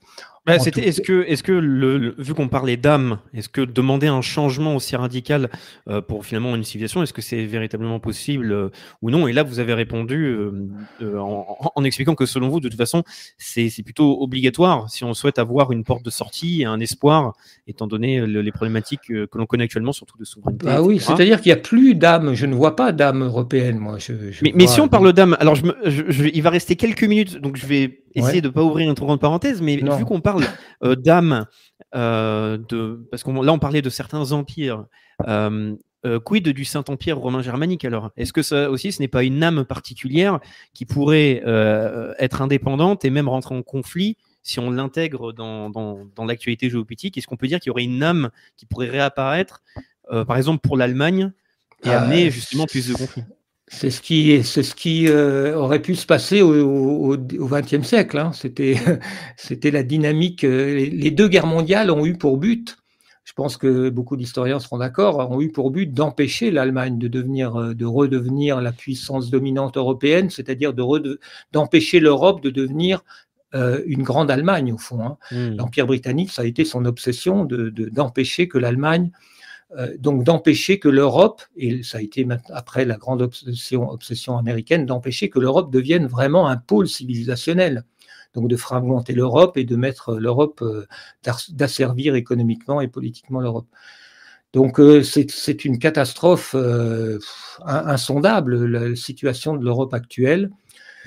bah, 0.46 0.58
c'était, 0.58 0.88
est-ce 0.88 1.02
que, 1.02 1.24
est-ce 1.28 1.42
que 1.42 1.52
le, 1.52 2.14
vu 2.16 2.32
qu'on 2.32 2.48
parlait 2.48 2.78
d'âme, 2.78 3.18
est-ce 3.34 3.50
que 3.50 3.60
demander 3.60 4.06
un 4.06 4.22
changement 4.22 4.74
aussi 4.74 4.96
radical 4.96 5.50
euh, 5.88 6.00
pour 6.00 6.24
finalement 6.24 6.56
une 6.56 6.64
civilisation, 6.64 7.02
est-ce 7.02 7.12
que 7.12 7.20
c'est 7.20 7.44
véritablement 7.44 8.00
possible 8.00 8.50
euh, 8.50 8.68
ou 9.02 9.10
non? 9.10 9.28
Et 9.28 9.34
là, 9.34 9.42
vous 9.42 9.58
avez 9.58 9.74
répondu 9.74 10.24
euh, 10.24 11.18
en, 11.18 11.72
en, 11.74 11.84
expliquant 11.84 12.14
que 12.14 12.24
selon 12.24 12.48
vous, 12.48 12.60
de 12.60 12.70
toute 12.70 12.78
façon, 12.78 13.02
c'est, 13.36 13.68
c'est 13.68 13.82
plutôt 13.82 14.22
obligatoire 14.22 14.88
si 14.88 15.04
on 15.04 15.12
souhaite 15.12 15.38
avoir 15.38 15.72
une 15.72 15.84
porte 15.84 16.04
de 16.04 16.10
sortie 16.10 16.62
et 16.62 16.64
un 16.64 16.80
espoir, 16.80 17.34
étant 17.66 17.86
donné 17.86 18.26
les 18.26 18.52
problématiques 18.52 19.08
que 19.08 19.28
l'on 19.34 19.46
connaît 19.46 19.64
actuellement, 19.64 19.92
surtout 19.92 20.16
de 20.16 20.24
souveraineté. 20.24 20.66
Ah 20.68 20.82
oui, 20.82 20.98
c'est-à-dire 20.98 21.42
qu'il 21.42 21.52
n'y 21.52 21.58
a 21.58 21.62
plus 21.62 21.94
d'âme. 21.94 22.32
Je 22.32 22.46
ne 22.46 22.54
vois 22.54 22.76
pas 22.76 22.92
d'âme 22.92 23.24
européenne, 23.24 23.78
moi. 23.78 23.98
Je, 23.98 24.30
je 24.30 24.42
mais, 24.42 24.52
mais, 24.54 24.66
si 24.66 24.80
on 24.80 24.88
parle 24.88 25.12
d'âme, 25.12 25.36
alors 25.38 25.54
je, 25.54 25.66
je, 25.84 26.24
il 26.24 26.42
va 26.42 26.50
rester 26.50 26.76
quelques 26.76 27.04
minutes, 27.04 27.36
donc 27.36 27.56
je 27.56 27.66
vais 27.66 27.99
essayer 28.14 28.40
de 28.40 28.48
ne 28.48 28.52
pas 28.52 28.62
ouvrir 28.62 28.88
une 28.88 28.94
trop 28.94 29.06
grande 29.06 29.20
parenthèse, 29.20 29.62
mais 29.62 29.76
vu 29.76 30.04
qu'on 30.04 30.20
parle 30.20 30.44
euh, 30.82 30.94
d'âme, 30.94 31.46
euh, 31.94 32.58
de, 32.68 33.06
parce 33.10 33.22
que 33.22 33.30
là 33.30 33.52
on 33.52 33.58
parlait 33.58 33.82
de 33.82 33.90
certains 33.90 34.32
empires, 34.32 34.86
euh, 35.28 35.76
quid 36.24 36.48
du 36.48 36.64
Saint-Empire 36.64 37.18
romain 37.18 37.42
germanique 37.42 37.84
alors? 37.84 38.10
Est-ce 38.16 38.32
que 38.32 38.42
ça 38.42 38.70
aussi 38.70 38.90
ce 38.90 39.00
n'est 39.02 39.08
pas 39.08 39.22
une 39.22 39.42
âme 39.42 39.64
particulière 39.64 40.40
qui 40.72 40.86
pourrait 40.86 41.42
être 42.18 42.42
indépendante 42.42 43.04
et 43.04 43.10
même 43.10 43.28
rentrer 43.28 43.54
en 43.54 43.62
conflit 43.62 44.16
si 44.42 44.58
on 44.58 44.70
l'intègre 44.70 45.32
dans, 45.32 45.68
dans, 45.68 46.06
dans 46.16 46.24
l'actualité 46.24 46.70
géopolitique 46.70 47.18
Est-ce 47.18 47.26
qu'on 47.26 47.36
peut 47.36 47.48
dire 47.48 47.60
qu'il 47.60 47.68
y 47.68 47.72
aurait 47.72 47.84
une 47.84 48.02
âme 48.02 48.30
qui 48.56 48.64
pourrait 48.64 48.88
réapparaître, 48.88 49.62
par 50.08 50.36
exemple 50.36 50.60
pour 50.66 50.78
l'Allemagne, 50.78 51.32
et 51.84 51.90
amener 51.90 52.30
justement 52.30 52.66
plus 52.66 52.88
de 52.88 52.94
conflits? 52.94 53.24
C'est 53.72 53.90
ce 53.90 54.00
qui, 54.00 54.42
c'est 54.42 54.64
ce 54.64 54.74
qui 54.74 55.08
euh, 55.08 55.56
aurait 55.56 55.80
pu 55.80 55.94
se 55.94 56.04
passer 56.04 56.42
au 56.42 57.16
XXe 57.16 57.86
siècle. 57.86 58.18
Hein. 58.18 58.32
C'était, 58.34 58.76
c'était 59.36 59.70
la 59.70 59.84
dynamique. 59.84 60.44
Euh, 60.44 60.74
les 60.74 61.10
deux 61.10 61.28
guerres 61.28 61.46
mondiales 61.46 61.90
ont 61.90 62.04
eu 62.04 62.18
pour 62.18 62.36
but, 62.36 62.76
je 63.30 63.32
pense 63.32 63.56
que 63.56 63.88
beaucoup 63.90 64.16
d'historiens 64.16 64.58
seront 64.58 64.78
d'accord, 64.78 65.30
ont 65.30 65.40
eu 65.40 65.52
pour 65.52 65.70
but 65.70 65.86
d'empêcher 65.94 66.50
l'Allemagne 66.50 66.98
de 66.98 67.06
devenir, 67.06 67.54
euh, 67.56 67.74
de 67.74 67.84
redevenir 67.84 68.60
la 68.60 68.72
puissance 68.72 69.30
dominante 69.30 69.76
européenne, 69.76 70.30
c'est-à-dire 70.30 70.74
de 70.74 71.20
d'empêcher 71.52 72.00
l'Europe 72.00 72.42
de 72.42 72.50
devenir 72.50 73.04
euh, 73.54 73.82
une 73.86 74.02
grande 74.02 74.32
Allemagne 74.32 74.72
au 74.72 74.78
fond. 74.78 75.00
Hein. 75.04 75.16
Mmh. 75.30 75.56
L'Empire 75.56 75.86
britannique, 75.86 76.32
ça 76.32 76.42
a 76.42 76.44
été 76.44 76.64
son 76.64 76.84
obsession 76.84 77.44
de, 77.44 77.68
d'empêcher 77.70 78.48
que 78.48 78.58
l'Allemagne 78.58 79.12
donc 79.98 80.24
d'empêcher 80.24 80.78
que 80.78 80.88
l'Europe, 80.88 81.42
et 81.56 81.82
ça 81.82 81.98
a 81.98 82.00
été 82.00 82.26
après 82.52 82.84
la 82.84 82.96
grande 82.96 83.22
obsession, 83.22 83.88
obsession 83.88 84.36
américaine, 84.36 84.84
d'empêcher 84.84 85.30
que 85.30 85.38
l'Europe 85.38 85.70
devienne 85.72 86.06
vraiment 86.06 86.48
un 86.48 86.56
pôle 86.56 86.88
civilisationnel. 86.88 87.84
Donc 88.34 88.48
de 88.48 88.56
fragmenter 88.56 89.12
l'Europe 89.12 89.56
et 89.56 89.64
de 89.64 89.76
mettre 89.76 90.16
l'Europe, 90.16 90.62
euh, 90.62 90.86
d'asservir 91.50 92.14
économiquement 92.14 92.80
et 92.80 92.88
politiquement 92.88 93.40
l'Europe. 93.40 93.66
Donc 94.52 94.80
euh, 94.80 95.02
c'est 95.02 95.64
une 95.64 95.78
catastrophe 95.78 96.56
insondable, 97.64 98.66
la 98.66 98.96
situation 98.96 99.56
de 99.56 99.64
l'Europe 99.64 99.94
actuelle. 99.94 100.50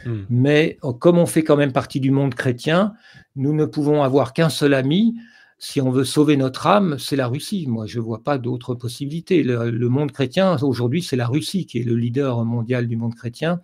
Hmm. 0.06 0.24
Mais 0.30 0.78
comme 1.00 1.18
on 1.18 1.26
fait 1.26 1.44
quand 1.44 1.58
même 1.58 1.72
partie 1.72 2.00
du 2.00 2.12
monde 2.12 2.36
chrétien, 2.36 2.94
nous 3.36 3.54
ne 3.54 3.66
pouvons 3.66 4.04
avoir 4.04 4.34
qu'un 4.34 4.50
seul 4.50 4.74
ami, 4.74 5.16
si 5.64 5.80
on 5.80 5.92
veut 5.92 6.04
sauver 6.04 6.36
notre 6.36 6.68
âme, 6.68 7.00
c'est 7.00 7.16
la 7.16 7.28
Russie. 7.28 7.68
Moi, 7.70 7.86
je 7.86 8.00
ne 8.00 8.04
vois 8.04 8.22
pas 8.22 8.38
d'autres 8.38 8.76
possibilités. 8.76 9.44
Le, 9.44 9.88
monde 9.88 10.12
chrétien, 10.12 10.58
aujourd'hui, 10.62 11.02
c'est 11.02 11.16
la 11.16 11.26
Russie 11.26 11.66
qui 11.66 11.80
est 11.80 11.84
le 11.84 11.96
leader 11.96 12.44
mondial 12.44 12.86
du 12.86 12.98
monde 12.98 13.16
chrétien, 13.16 13.62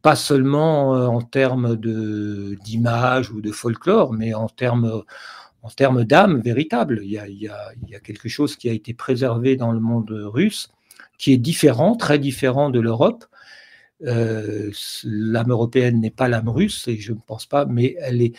pas 0.00 0.16
seulement 0.16 0.96
euh, 0.96 1.06
en 1.06 1.20
termes 1.20 1.76
d'image 1.76 3.30
ou 3.30 3.42
de 3.42 3.52
folklore, 3.52 4.14
mais 4.14 4.32
en 4.32 4.48
termes 4.48 5.04
d'âme 6.06 6.40
véritable. 6.40 7.00
Il 7.02 7.10
y, 7.10 7.18
a, 7.18 8.00
quelque 8.00 8.30
chose 8.30 8.56
qui 8.56 8.70
a 8.70 8.72
été 8.72 8.94
préservé 8.94 9.56
dans 9.56 9.72
le 9.72 9.80
monde 9.80 10.10
russe, 10.10 10.70
qui 11.18 11.34
est 11.34 11.38
différent, 11.38 11.94
très 11.94 12.18
différent 12.18 12.70
de 12.70 12.80
l'Europe. 12.80 13.26
Euh, 14.06 14.70
l'âme 15.04 15.50
européenne 15.50 16.00
n'est 16.00 16.10
pas 16.10 16.28
l'âme 16.28 16.48
russe, 16.48 16.88
et 16.88 16.96
je 16.96 17.12
ne 17.12 17.18
pense 17.26 17.44
pas, 17.44 17.66
mais 17.66 17.96
elle 18.00 18.22
est, 18.22 18.34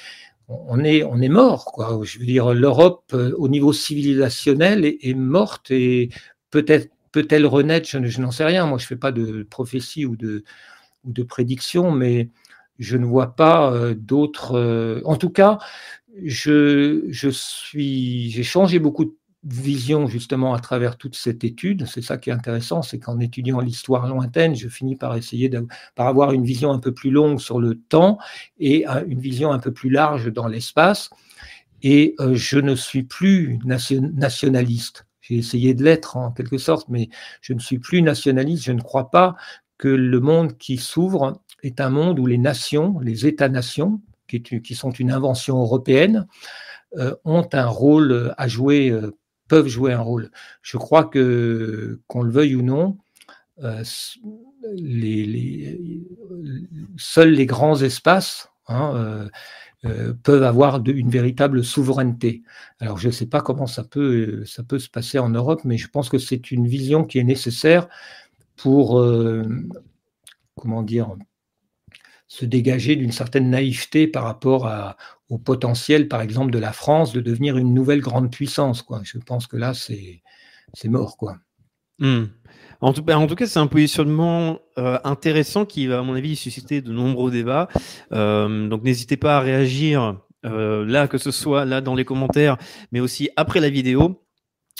on 0.49 0.83
est, 0.83 1.03
on 1.03 1.21
est 1.21 1.29
mort. 1.29 1.65
Quoi. 1.65 1.99
Je 2.03 2.19
veux 2.19 2.25
dire, 2.25 2.53
l'Europe, 2.53 3.11
euh, 3.13 3.33
au 3.37 3.47
niveau 3.47 3.71
civilisationnel, 3.71 4.85
est, 4.85 5.13
morte 5.13 5.71
et 5.71 6.09
peut-être 6.51 6.91
peut-elle 7.11 7.45
renaître, 7.45 7.87
je, 7.89 8.21
n'en 8.21 8.31
sais 8.31 8.45
rien. 8.45 8.65
Moi, 8.65 8.77
je 8.77 8.85
ne 8.85 8.87
fais 8.87 8.95
pas 8.95 9.11
de 9.11 9.43
prophétie 9.43 10.05
ou 10.05 10.15
de, 10.15 10.43
ou 11.05 11.11
de 11.11 11.23
prédiction, 11.23 11.91
mais 11.91 12.29
je 12.79 12.97
ne 12.97 13.05
vois 13.05 13.35
pas 13.35 13.71
euh, 13.73 13.93
d'autres. 13.95 14.57
Euh, 14.57 15.01
en 15.05 15.15
tout 15.15 15.29
cas, 15.29 15.59
je, 16.23 17.05
je 17.09 17.29
suis, 17.29 18.31
j'ai 18.31 18.43
changé 18.43 18.79
beaucoup 18.79 19.05
de 19.05 19.15
vision 19.43 20.07
justement 20.07 20.53
à 20.53 20.59
travers 20.59 20.97
toute 20.97 21.15
cette 21.15 21.43
étude. 21.43 21.85
C'est 21.85 22.01
ça 22.01 22.17
qui 22.17 22.29
est 22.29 22.33
intéressant, 22.33 22.81
c'est 22.81 22.99
qu'en 22.99 23.19
étudiant 23.19 23.59
l'histoire 23.59 24.07
lointaine, 24.07 24.55
je 24.55 24.67
finis 24.67 24.95
par 24.95 25.15
essayer 25.15 25.49
de, 25.49 25.65
par 25.95 26.07
avoir 26.07 26.33
une 26.33 26.43
vision 26.43 26.71
un 26.71 26.79
peu 26.79 26.93
plus 26.93 27.11
longue 27.11 27.39
sur 27.39 27.59
le 27.59 27.75
temps 27.75 28.17
et 28.59 28.85
une 29.07 29.19
vision 29.19 29.51
un 29.51 29.59
peu 29.59 29.71
plus 29.71 29.89
large 29.89 30.31
dans 30.31 30.47
l'espace. 30.47 31.09
Et 31.81 32.15
euh, 32.19 32.35
je 32.35 32.59
ne 32.59 32.75
suis 32.75 33.03
plus 33.03 33.59
nationaliste. 33.63 35.05
J'ai 35.21 35.35
essayé 35.35 35.73
de 35.73 35.83
l'être 35.83 36.17
en 36.17 36.31
quelque 36.31 36.57
sorte, 36.57 36.89
mais 36.89 37.09
je 37.41 37.53
ne 37.53 37.59
suis 37.59 37.79
plus 37.79 38.01
nationaliste. 38.01 38.63
Je 38.63 38.71
ne 38.73 38.81
crois 38.81 39.09
pas 39.09 39.35
que 39.77 39.87
le 39.87 40.19
monde 40.19 40.57
qui 40.57 40.77
s'ouvre 40.77 41.41
est 41.63 41.79
un 41.79 41.89
monde 41.89 42.19
où 42.19 42.25
les 42.25 42.37
nations, 42.37 42.99
les 42.99 43.25
États-nations, 43.27 44.01
qui, 44.27 44.75
sont 44.75 44.91
une 44.91 45.11
invention 45.11 45.59
européenne, 45.59 46.27
euh, 46.97 47.15
ont 47.25 47.47
un 47.53 47.65
rôle 47.65 48.33
à 48.37 48.47
jouer 48.47 48.89
euh, 48.89 49.11
peuvent 49.49 49.67
jouer 49.67 49.91
un 49.91 50.01
rôle. 50.01 50.31
Je 50.61 50.77
crois 50.77 51.03
que, 51.03 51.99
qu'on 52.07 52.23
le 52.23 52.31
veuille 52.31 52.55
ou 52.55 52.61
non, 52.61 52.97
euh, 53.63 53.83
seuls 56.97 57.31
les 57.31 57.45
grands 57.45 57.81
espaces 57.81 58.49
hein, 58.67 58.93
euh, 58.95 59.29
euh, 59.85 60.13
peuvent 60.23 60.43
avoir 60.43 60.81
une 60.85 61.09
véritable 61.09 61.63
souveraineté. 61.63 62.43
Alors 62.79 62.97
je 62.97 63.07
ne 63.07 63.11
sais 63.13 63.25
pas 63.25 63.41
comment 63.41 63.67
ça 63.67 63.83
peut, 63.83 64.45
ça 64.45 64.63
peut 64.63 64.79
se 64.79 64.89
passer 64.89 65.19
en 65.19 65.29
Europe, 65.29 65.61
mais 65.65 65.77
je 65.77 65.89
pense 65.89 66.07
que 66.07 66.17
c'est 66.17 66.51
une 66.51 66.67
vision 66.67 67.03
qui 67.03 67.19
est 67.19 67.23
nécessaire 67.23 67.87
pour, 68.55 69.01
comment 70.55 70.83
dire, 70.83 71.15
se 72.29 72.45
dégager 72.45 72.95
d'une 72.95 73.11
certaine 73.11 73.49
naïveté 73.49 74.07
par 74.07 74.23
rapport 74.23 74.71
au 75.29 75.39
potentiel, 75.39 76.07
par 76.07 76.21
exemple, 76.21 76.51
de 76.51 76.59
la 76.59 76.71
France 76.71 77.11
de 77.11 77.21
devenir 77.21 77.57
une 77.57 77.73
nouvelle 77.73 78.01
grande 78.01 78.31
puissance. 78.31 78.85
Je 79.03 79.17
pense 79.17 79.47
que 79.47 79.57
là, 79.57 79.73
c'est, 79.73 80.21
mort. 80.85 81.17
Quoi. 81.17 81.37
Hmm. 81.97 82.25
En, 82.81 82.93
tout, 82.93 83.03
en, 83.09 83.27
tout, 83.27 83.35
cas, 83.35 83.47
c'est 83.47 83.59
un 83.59 83.67
positionnement 83.67 84.59
euh, 84.77 84.99
intéressant 85.03 85.65
qui 85.65 85.87
va, 85.87 85.99
à 85.99 86.01
mon 86.03 86.13
avis, 86.13 86.35
susciter 86.35 86.81
de 86.81 86.93
nombreux 86.93 87.31
débats. 87.31 87.67
Euh, 88.13 88.69
donc, 88.69 88.83
n'hésitez 88.83 89.17
pas 89.17 89.37
à 89.37 89.39
réagir 89.41 90.19
euh, 90.45 90.85
là, 90.85 91.07
que 91.07 91.17
ce 91.17 91.31
soit 91.31 91.65
là 91.65 91.81
dans 91.81 91.95
les 91.95 92.05
commentaires, 92.05 92.57
mais 92.91 92.99
aussi 92.99 93.29
après 93.37 93.59
la 93.59 93.71
vidéo 93.71 94.23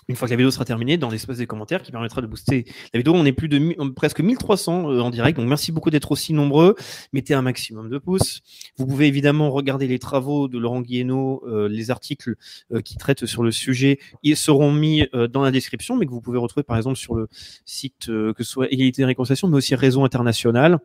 une 0.09 0.15
fois 0.15 0.27
que 0.27 0.33
la 0.33 0.37
vidéo 0.37 0.49
sera 0.49 0.65
terminée, 0.65 0.97
dans 0.97 1.09
l'espace 1.09 1.37
des 1.37 1.45
commentaires 1.45 1.83
qui 1.83 1.91
permettra 1.91 2.19
de 2.21 2.27
booster 2.27 2.65
la 2.93 2.97
vidéo. 2.97 3.13
On 3.13 3.25
est 3.25 3.31
plus 3.31 3.47
de 3.47 3.59
presque 3.91 4.19
1300 4.19 4.91
euh, 4.91 4.99
en 5.01 5.11
direct, 5.11 5.37
donc 5.37 5.47
merci 5.47 5.71
beaucoup 5.71 5.91
d'être 5.91 6.11
aussi 6.11 6.33
nombreux. 6.33 6.75
Mettez 7.13 7.35
un 7.35 7.43
maximum 7.43 7.89
de 7.89 7.97
pouces. 7.99 8.41
Vous 8.77 8.87
pouvez 8.87 9.05
évidemment 9.05 9.51
regarder 9.51 9.87
les 9.87 9.99
travaux 9.99 10.47
de 10.47 10.57
Laurent 10.57 10.81
Guillenot, 10.81 11.43
euh, 11.45 11.69
les 11.69 11.91
articles 11.91 12.35
euh, 12.71 12.81
qui 12.81 12.97
traitent 12.97 13.27
sur 13.27 13.43
le 13.43 13.51
sujet. 13.51 13.99
Ils 14.23 14.35
seront 14.35 14.71
mis 14.71 15.07
dans 15.31 15.43
la 15.43 15.51
description, 15.51 15.95
mais 15.95 16.07
que 16.07 16.11
vous 16.11 16.21
pouvez 16.21 16.39
retrouver 16.39 16.63
par 16.63 16.77
exemple 16.77 16.97
sur 16.97 17.13
le 17.13 17.27
site 17.65 18.07
que 18.07 18.33
ce 18.39 18.43
soit 18.43 18.71
Égalité 18.73 19.03
et 19.03 19.05
Réconciliation, 19.05 19.47
mais 19.47 19.57
aussi 19.57 19.75
Réseau 19.75 20.03
International. 20.03 20.79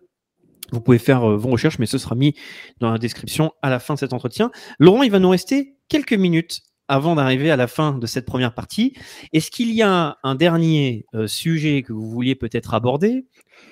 Vous 0.72 0.80
pouvez 0.80 0.98
faire 0.98 1.26
vos 1.36 1.48
recherches, 1.48 1.78
mais 1.78 1.86
ce 1.86 1.98
sera 1.98 2.14
mis 2.14 2.34
dans 2.80 2.90
la 2.90 2.98
description 2.98 3.52
à 3.62 3.70
la 3.70 3.78
fin 3.78 3.94
de 3.94 3.98
cet 3.98 4.12
entretien. 4.12 4.50
Laurent, 4.78 5.02
il 5.02 5.10
va 5.10 5.18
nous 5.18 5.30
rester 5.30 5.76
quelques 5.88 6.14
minutes 6.14 6.62
avant 6.88 7.14
d'arriver 7.14 7.50
à 7.50 7.56
la 7.56 7.66
fin 7.66 7.98
de 7.98 8.06
cette 8.06 8.26
première 8.26 8.54
partie. 8.54 8.94
Est-ce 9.32 9.50
qu'il 9.50 9.72
y 9.72 9.82
a 9.82 10.18
un 10.22 10.34
dernier 10.34 11.06
euh, 11.14 11.26
sujet 11.26 11.82
que 11.82 11.92
vous 11.92 12.10
vouliez 12.10 12.34
peut-être 12.34 12.74
aborder 12.74 13.24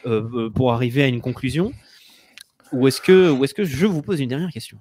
euh, 0.06 0.22
euh, 0.34 0.50
pour 0.50 0.72
arriver 0.72 1.02
à 1.02 1.06
une 1.06 1.20
conclusion? 1.20 1.72
Ou 2.72 2.88
est-ce 2.88 3.00
que, 3.00 3.30
ou 3.30 3.44
est-ce 3.44 3.54
que 3.54 3.64
je 3.64 3.86
vous 3.86 4.02
pose 4.02 4.20
une 4.20 4.28
dernière 4.28 4.50
question? 4.50 4.78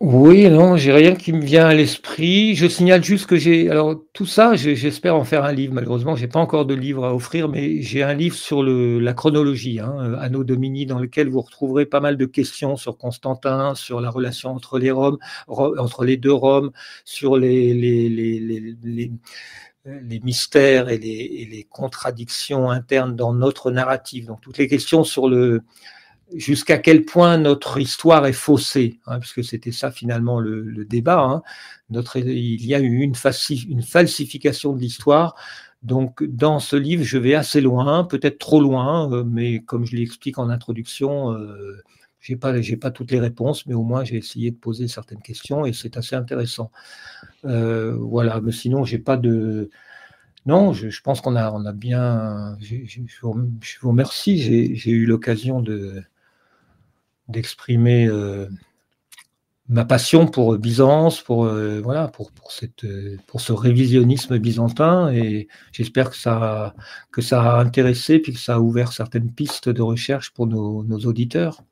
Oui, 0.00 0.48
non, 0.48 0.76
j'ai 0.76 0.92
rien 0.92 1.14
qui 1.14 1.32
me 1.32 1.44
vient 1.44 1.66
à 1.66 1.74
l'esprit. 1.74 2.54
Je 2.54 2.66
signale 2.66 3.04
juste 3.04 3.26
que 3.26 3.36
j'ai, 3.36 3.68
alors 3.68 4.02
tout 4.14 4.24
ça, 4.24 4.54
j'espère 4.54 5.14
en 5.14 5.24
faire 5.24 5.44
un 5.44 5.52
livre. 5.52 5.74
Malheureusement, 5.74 6.16
j'ai 6.16 6.26
pas 6.26 6.38
encore 6.38 6.64
de 6.64 6.74
livre 6.74 7.04
à 7.04 7.14
offrir, 7.14 7.48
mais 7.48 7.82
j'ai 7.82 8.02
un 8.02 8.14
livre 8.14 8.34
sur 8.34 8.62
le, 8.62 8.98
la 8.98 9.12
chronologie, 9.12 9.78
hein, 9.78 10.14
Anno 10.18 10.42
Domini, 10.42 10.86
dans 10.86 10.98
lequel 10.98 11.28
vous 11.28 11.42
retrouverez 11.42 11.84
pas 11.84 12.00
mal 12.00 12.16
de 12.16 12.24
questions 12.24 12.76
sur 12.76 12.96
Constantin, 12.96 13.74
sur 13.74 14.00
la 14.00 14.10
relation 14.10 14.50
entre 14.50 14.78
les 14.78 14.90
Roms, 14.90 15.18
entre 15.48 16.04
les 16.04 16.16
deux 16.16 16.32
Roms, 16.32 16.70
sur 17.04 17.36
les, 17.36 17.74
les, 17.74 18.08
les, 18.08 18.40
les 18.82 19.12
les 19.84 20.20
mystères 20.20 20.90
et 20.90 20.98
les, 20.98 21.08
et 21.08 21.46
les, 21.46 21.64
contradictions 21.64 22.70
internes 22.70 23.16
dans 23.16 23.32
notre 23.32 23.70
narrative. 23.70 24.26
Donc 24.26 24.42
toutes 24.42 24.58
les 24.58 24.68
questions 24.68 25.04
sur 25.04 25.26
le, 25.26 25.62
jusqu'à 26.34 26.78
quel 26.78 27.04
point 27.04 27.38
notre 27.38 27.78
histoire 27.78 28.26
est 28.26 28.32
faussée, 28.32 29.00
hein, 29.06 29.18
puisque 29.18 29.44
c'était 29.44 29.72
ça 29.72 29.90
finalement 29.90 30.40
le, 30.40 30.84
débat. 30.84 31.20
Hein. 31.20 31.42
Notre, 31.90 32.16
il 32.18 32.64
y 32.64 32.74
a 32.74 32.80
eu 32.80 33.00
une, 33.00 33.14
falsification 33.14 34.72
de 34.72 34.80
l'histoire. 34.80 35.34
Donc 35.82 36.22
dans 36.24 36.58
ce 36.58 36.76
livre, 36.76 37.04
je 37.04 37.18
vais 37.18 37.34
assez 37.34 37.60
loin, 37.60 38.04
peut-être 38.04 38.38
trop 38.38 38.60
loin, 38.60 39.10
euh, 39.12 39.24
mais 39.24 39.60
comme 39.60 39.86
je 39.86 39.96
l'explique 39.96 40.38
en 40.38 40.50
introduction, 40.50 41.32
euh, 41.32 41.82
pas, 42.38 42.60
j'ai 42.60 42.76
pas 42.76 42.90
toutes 42.90 43.10
les 43.10 43.20
réponses, 43.20 43.66
mais 43.66 43.74
au 43.74 43.82
moins 43.82 44.04
j'ai 44.04 44.16
essayé 44.16 44.50
de 44.50 44.56
poser 44.56 44.88
certaines 44.88 45.22
questions 45.22 45.64
et 45.64 45.72
c'est 45.72 45.96
assez 45.96 46.14
intéressant. 46.14 46.70
Euh, 47.46 47.96
voilà, 47.98 48.40
mais 48.42 48.52
sinon 48.52 48.84
j'ai 48.84 48.98
pas 48.98 49.16
de 49.16 49.70
non, 50.46 50.72
je, 50.72 50.88
je 50.88 51.02
pense 51.02 51.20
qu'on 51.20 51.36
a, 51.36 51.52
on 51.52 51.64
a 51.66 51.72
bien. 51.72 52.56
Je, 52.60 52.76
je, 52.86 53.20
vous 53.20 53.88
remercie. 53.88 54.38
J'ai 54.38 54.90
eu 54.90 55.04
l'occasion 55.04 55.60
de, 55.60 56.02
d'exprimer 57.30 58.06
euh, 58.06 58.48
ma 59.68 59.84
passion 59.84 60.26
pour 60.26 60.58
Byzance, 60.58 61.22
pour 61.22 61.44
euh, 61.44 61.80
voilà, 61.80 62.08
pour, 62.08 62.30
ce 62.50 63.52
révisionnisme 63.52 64.38
byzantin, 64.38 65.12
et 65.12 65.48
j'espère 65.72 66.10
que 66.10 66.16
ça 66.16 66.74
a 67.32 67.60
intéressé 67.60 68.18
puis 68.18 68.32
que 68.32 68.40
ça 68.40 68.56
a 68.56 68.58
ouvert 68.58 68.92
certaines 68.92 69.32
pistes 69.32 69.68
de 69.68 69.82
recherche 69.82 70.30
pour 70.32 70.46
nos 70.46 70.98
auditeurs. 71.06 71.62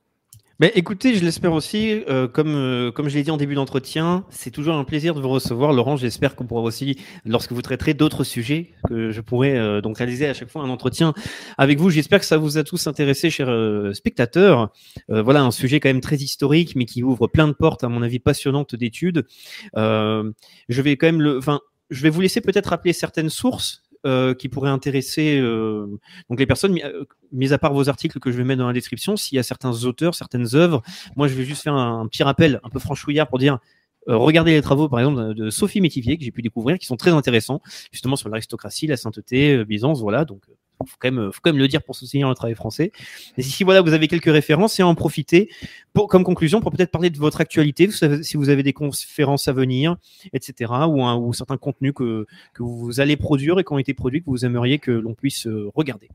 Mais 0.61 0.73
écoutez, 0.75 1.15
je 1.15 1.25
l'espère 1.25 1.53
aussi. 1.53 2.03
Euh, 2.09 2.27
comme, 2.27 2.57
euh, 2.57 2.91
comme 2.91 3.09
je 3.09 3.15
l'ai 3.15 3.23
dit 3.23 3.31
en 3.31 3.37
début 3.37 3.55
d'entretien, 3.55 4.25
c'est 4.29 4.51
toujours 4.51 4.75
un 4.75 4.83
plaisir 4.83 5.15
de 5.15 5.21
vous 5.21 5.29
recevoir, 5.29 5.73
Laurent. 5.73 5.97
J'espère 5.97 6.35
qu'on 6.35 6.47
pourra 6.47 6.63
aussi, 6.63 6.99
lorsque 7.25 7.53
vous 7.53 7.63
traiterez 7.63 7.95
d'autres 7.95 8.25
sujets, 8.25 8.73
que 8.89 9.13
je 9.13 9.21
pourrai 9.21 9.57
euh, 9.57 9.81
donc 9.81 9.99
réaliser 9.99 10.27
à 10.27 10.35
chaque 10.35 10.49
fois 10.49 10.63
un 10.63 10.69
entretien 10.69 11.15
avec 11.59 11.79
vous. 11.79 11.91
J'espère 11.91 12.19
que 12.19 12.27
ça 12.27 12.39
vous 12.39 12.59
a 12.59 12.65
tous 12.65 12.89
intéressé, 12.89 13.31
chers 13.31 13.95
spectateurs. 13.95 14.73
voilà, 15.09 15.43
un 15.43 15.53
sujet 15.53 15.79
quand 15.79 15.91
même 15.91 16.01
très 16.01 16.17
historique, 16.17 16.75
mais 16.75 16.87
qui 16.87 17.05
ouvre 17.05 17.29
plein 17.29 17.47
de 17.47 17.53
portes, 17.53 17.85
à 17.85 17.89
mon 17.89 18.03
avis, 18.03 18.19
passionnantes 18.19 18.75
d'études. 18.75 19.27
je 19.77 20.33
vais 20.83 20.97
quand 20.97 21.07
même 21.07 21.23
le, 21.23 21.39
enfin, 21.39 21.61
je 21.91 22.03
vais 22.03 22.11
vous 22.11 22.21
laisser 22.21 22.41
peut-être 22.41 22.71
rappeler 22.71 22.93
certaines 22.93 23.31
sources 23.31 23.88
euh, 24.07 24.35
qui 24.35 24.49
pourraient 24.49 24.70
intéresser 24.70 25.39
euh, 25.41 25.87
les 26.31 26.47
personnes, 26.47 26.79
euh, 26.85 27.05
mis 27.33 27.53
à 27.53 27.59
part 27.59 27.73
vos 27.73 27.89
articles 27.89 28.20
que 28.20 28.31
je 28.31 28.37
vais 28.37 28.45
mettre 28.45 28.61
dans 28.61 28.69
la 28.69 28.73
description, 28.73 29.16
s'il 29.16 29.37
y 29.37 29.39
a 29.39 29.43
certains 29.43 29.85
auteurs, 29.85 30.15
certaines 30.15 30.55
œuvres, 30.55 30.83
moi 31.16 31.27
je 31.27 31.35
vais 31.35 31.45
juste 31.45 31.62
faire 31.62 31.75
un, 31.75 32.07
petit 32.07 32.23
rappel 32.23 32.61
un 32.62 32.69
peu 32.69 32.79
franchouillard 32.79 33.29
pour 33.29 33.39
dire 33.39 33.59
regardez 34.07 34.53
les 34.53 34.62
travaux, 34.62 34.89
par 34.89 35.01
exemple, 35.01 35.35
de 35.35 35.51
Sophie 35.51 35.83
Métivier, 35.83 36.16
que 36.16 36.25
j'ai 36.25 36.31
pu 36.31 36.41
découvrir, 36.41 36.79
qui 36.79 36.87
sont 36.87 36.97
très 36.97 37.11
intéressants, 37.11 37.61
justement 37.93 38.16
sur 38.16 38.31
l'aristocratie, 38.31 38.87
la 38.87 38.97
sainteté, 38.97 39.65
Byzance, 39.66 40.01
voilà. 40.01 40.25
Donc, 40.25 40.45
faut 40.87 40.97
quand 40.99 41.11
même, 41.11 41.33
faut 41.33 41.41
quand 41.43 41.51
même 41.51 41.59
le 41.59 41.69
dire 41.69 41.83
pour 41.83 41.97
soutenir 41.97 42.29
le 42.29 42.35
travail 42.35 42.55
français. 42.55 42.93
Et 43.37 43.43
si 43.43 43.65
voilà, 43.65 43.81
vous 43.81 43.93
avez 43.93 44.09
quelques 44.09 44.33
références 44.33 44.79
et 44.79 44.83
en 44.83 44.95
profiter 44.95 45.51
pour, 45.93 46.09
comme 46.09 46.25
conclusion 46.25 46.61
pour 46.61 46.71
peut-être 46.73 46.91
parler 46.91 47.11
de 47.11 47.19
votre 47.19 47.41
actualité, 47.41 47.89
si 48.23 48.37
vous 48.37 48.49
avez 48.49 48.63
des 48.63 48.73
conférences 48.73 49.49
à 49.49 49.53
venir, 49.53 49.97
etc., 50.33 50.73
ou, 50.89 51.33
certains 51.33 51.57
contenus 51.57 51.93
que, 51.95 52.27
vous 52.59 53.01
allez 53.01 53.17
produire 53.17 53.59
et 53.59 53.65
qui 53.65 53.73
ont 53.73 53.79
été 53.79 53.95
produits 53.95 54.21
que 54.21 54.31
vous 54.31 54.45
aimeriez 54.45 54.79
que 54.79 54.91
l'on 54.91 55.15
puisse 55.15 55.47
euh, 55.47 55.71
regarder. 55.75 56.09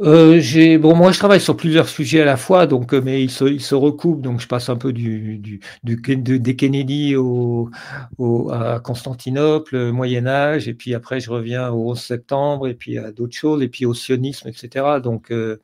Euh, 0.00 0.38
j'ai 0.38 0.78
bon 0.78 0.94
moi 0.94 1.10
je 1.10 1.18
travaille 1.18 1.40
sur 1.40 1.56
plusieurs 1.56 1.88
sujets 1.88 2.20
à 2.20 2.24
la 2.24 2.36
fois 2.36 2.68
donc 2.68 2.94
euh, 2.94 3.00
mais 3.04 3.20
ils 3.24 3.32
se, 3.32 3.44
ils 3.44 3.60
se 3.60 3.74
recoupent 3.74 4.20
donc 4.22 4.38
je 4.40 4.46
passe 4.46 4.68
un 4.68 4.76
peu 4.76 4.92
du, 4.92 5.38
du, 5.38 5.58
du 5.82 5.96
de, 6.16 6.36
des 6.36 6.54
Kennedy 6.54 7.16
au, 7.16 7.68
au, 8.16 8.48
à 8.52 8.78
Constantinople 8.78 9.90
Moyen 9.90 10.28
Âge 10.28 10.68
et 10.68 10.74
puis 10.74 10.94
après 10.94 11.18
je 11.18 11.30
reviens 11.32 11.70
au 11.70 11.90
11 11.90 12.00
septembre 12.00 12.68
et 12.68 12.74
puis 12.74 12.96
à 12.96 13.10
d'autres 13.10 13.34
choses 13.36 13.60
et 13.60 13.68
puis 13.68 13.86
au 13.86 13.94
sionisme 13.94 14.46
etc 14.48 15.00
donc 15.02 15.32
euh, 15.32 15.60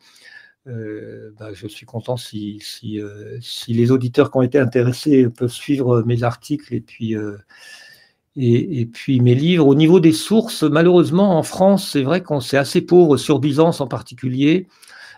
euh, 0.67 1.31
bah, 1.39 1.53
je 1.55 1.69
suis 1.69 1.87
content 1.87 2.17
si 2.17 2.59
si, 2.61 3.01
euh, 3.01 3.39
si 3.41 3.73
les 3.73 3.93
auditeurs 3.93 4.31
qui 4.33 4.39
ont 4.39 4.43
été 4.43 4.59
intéressés 4.59 5.29
peuvent 5.29 5.53
suivre 5.53 6.03
mes 6.03 6.25
articles 6.25 6.75
et 6.75 6.81
puis 6.81 7.15
et, 8.37 8.87
puis 8.87 9.21
mes 9.21 9.35
livres, 9.35 9.67
au 9.67 9.75
niveau 9.75 10.01
des 10.01 10.13
sources, 10.13 10.65
malheureusement 10.65 11.39
en 11.39 11.45
France, 11.45 11.91
c'est 11.93 12.03
vrai 12.03 12.23
qu'on 12.23 12.41
c'est 12.41 12.57
assez 12.57 12.81
pauvre 12.81 13.17
sur 13.17 13.39
Byzance 13.39 13.81
en 13.81 13.87
particulier. 13.87 14.67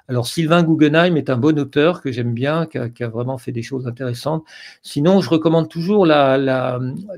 Alors 0.08 0.26
Sylvain 0.26 0.62
Guggenheim 0.62 1.16
est 1.16 1.30
un 1.30 1.36
bon 1.36 1.58
auteur 1.58 2.00
que 2.00 2.12
j'aime 2.12 2.32
bien, 2.32 2.66
qui 2.66 2.78
a, 2.78 3.08
vraiment 3.08 3.38
fait 3.38 3.52
des 3.52 3.62
choses 3.62 3.88
intéressantes. 3.88 4.44
Sinon, 4.82 5.20
je 5.20 5.30
recommande 5.30 5.68
toujours 5.68 6.06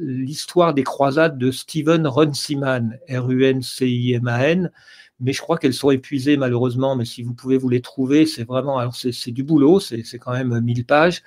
l'histoire 0.00 0.72
des 0.72 0.84
croisades 0.84 1.36
de 1.36 1.50
Stephen 1.50 2.06
Runciman, 2.06 2.96
R-U-N-C-I-M-A-N, 3.10 4.70
mais 5.20 5.32
je 5.32 5.40
crois 5.40 5.58
qu'elles 5.58 5.74
sont 5.74 5.90
épuisées 5.90 6.36
malheureusement. 6.36 6.96
Mais 6.96 7.04
si 7.04 7.22
vous 7.22 7.34
pouvez 7.34 7.58
vous 7.58 7.68
les 7.68 7.80
trouver, 7.80 8.26
c'est 8.26 8.44
vraiment, 8.44 8.78
alors 8.78 8.94
c'est 8.94 9.30
du 9.30 9.42
boulot, 9.42 9.80
c'est 9.80 10.02
quand 10.18 10.32
même 10.32 10.60
1000 10.60 10.84
pages. 10.84 11.22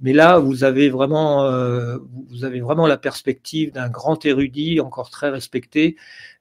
Mais 0.00 0.12
là, 0.12 0.38
vous 0.38 0.64
avez 0.64 0.88
vraiment, 0.88 1.44
euh, 1.44 1.98
vous 2.28 2.44
avez 2.44 2.60
vraiment 2.60 2.86
la 2.86 2.96
perspective 2.96 3.72
d'un 3.72 3.88
grand 3.88 4.24
érudit, 4.24 4.80
encore 4.80 5.10
très 5.10 5.30
respecté, 5.30 5.96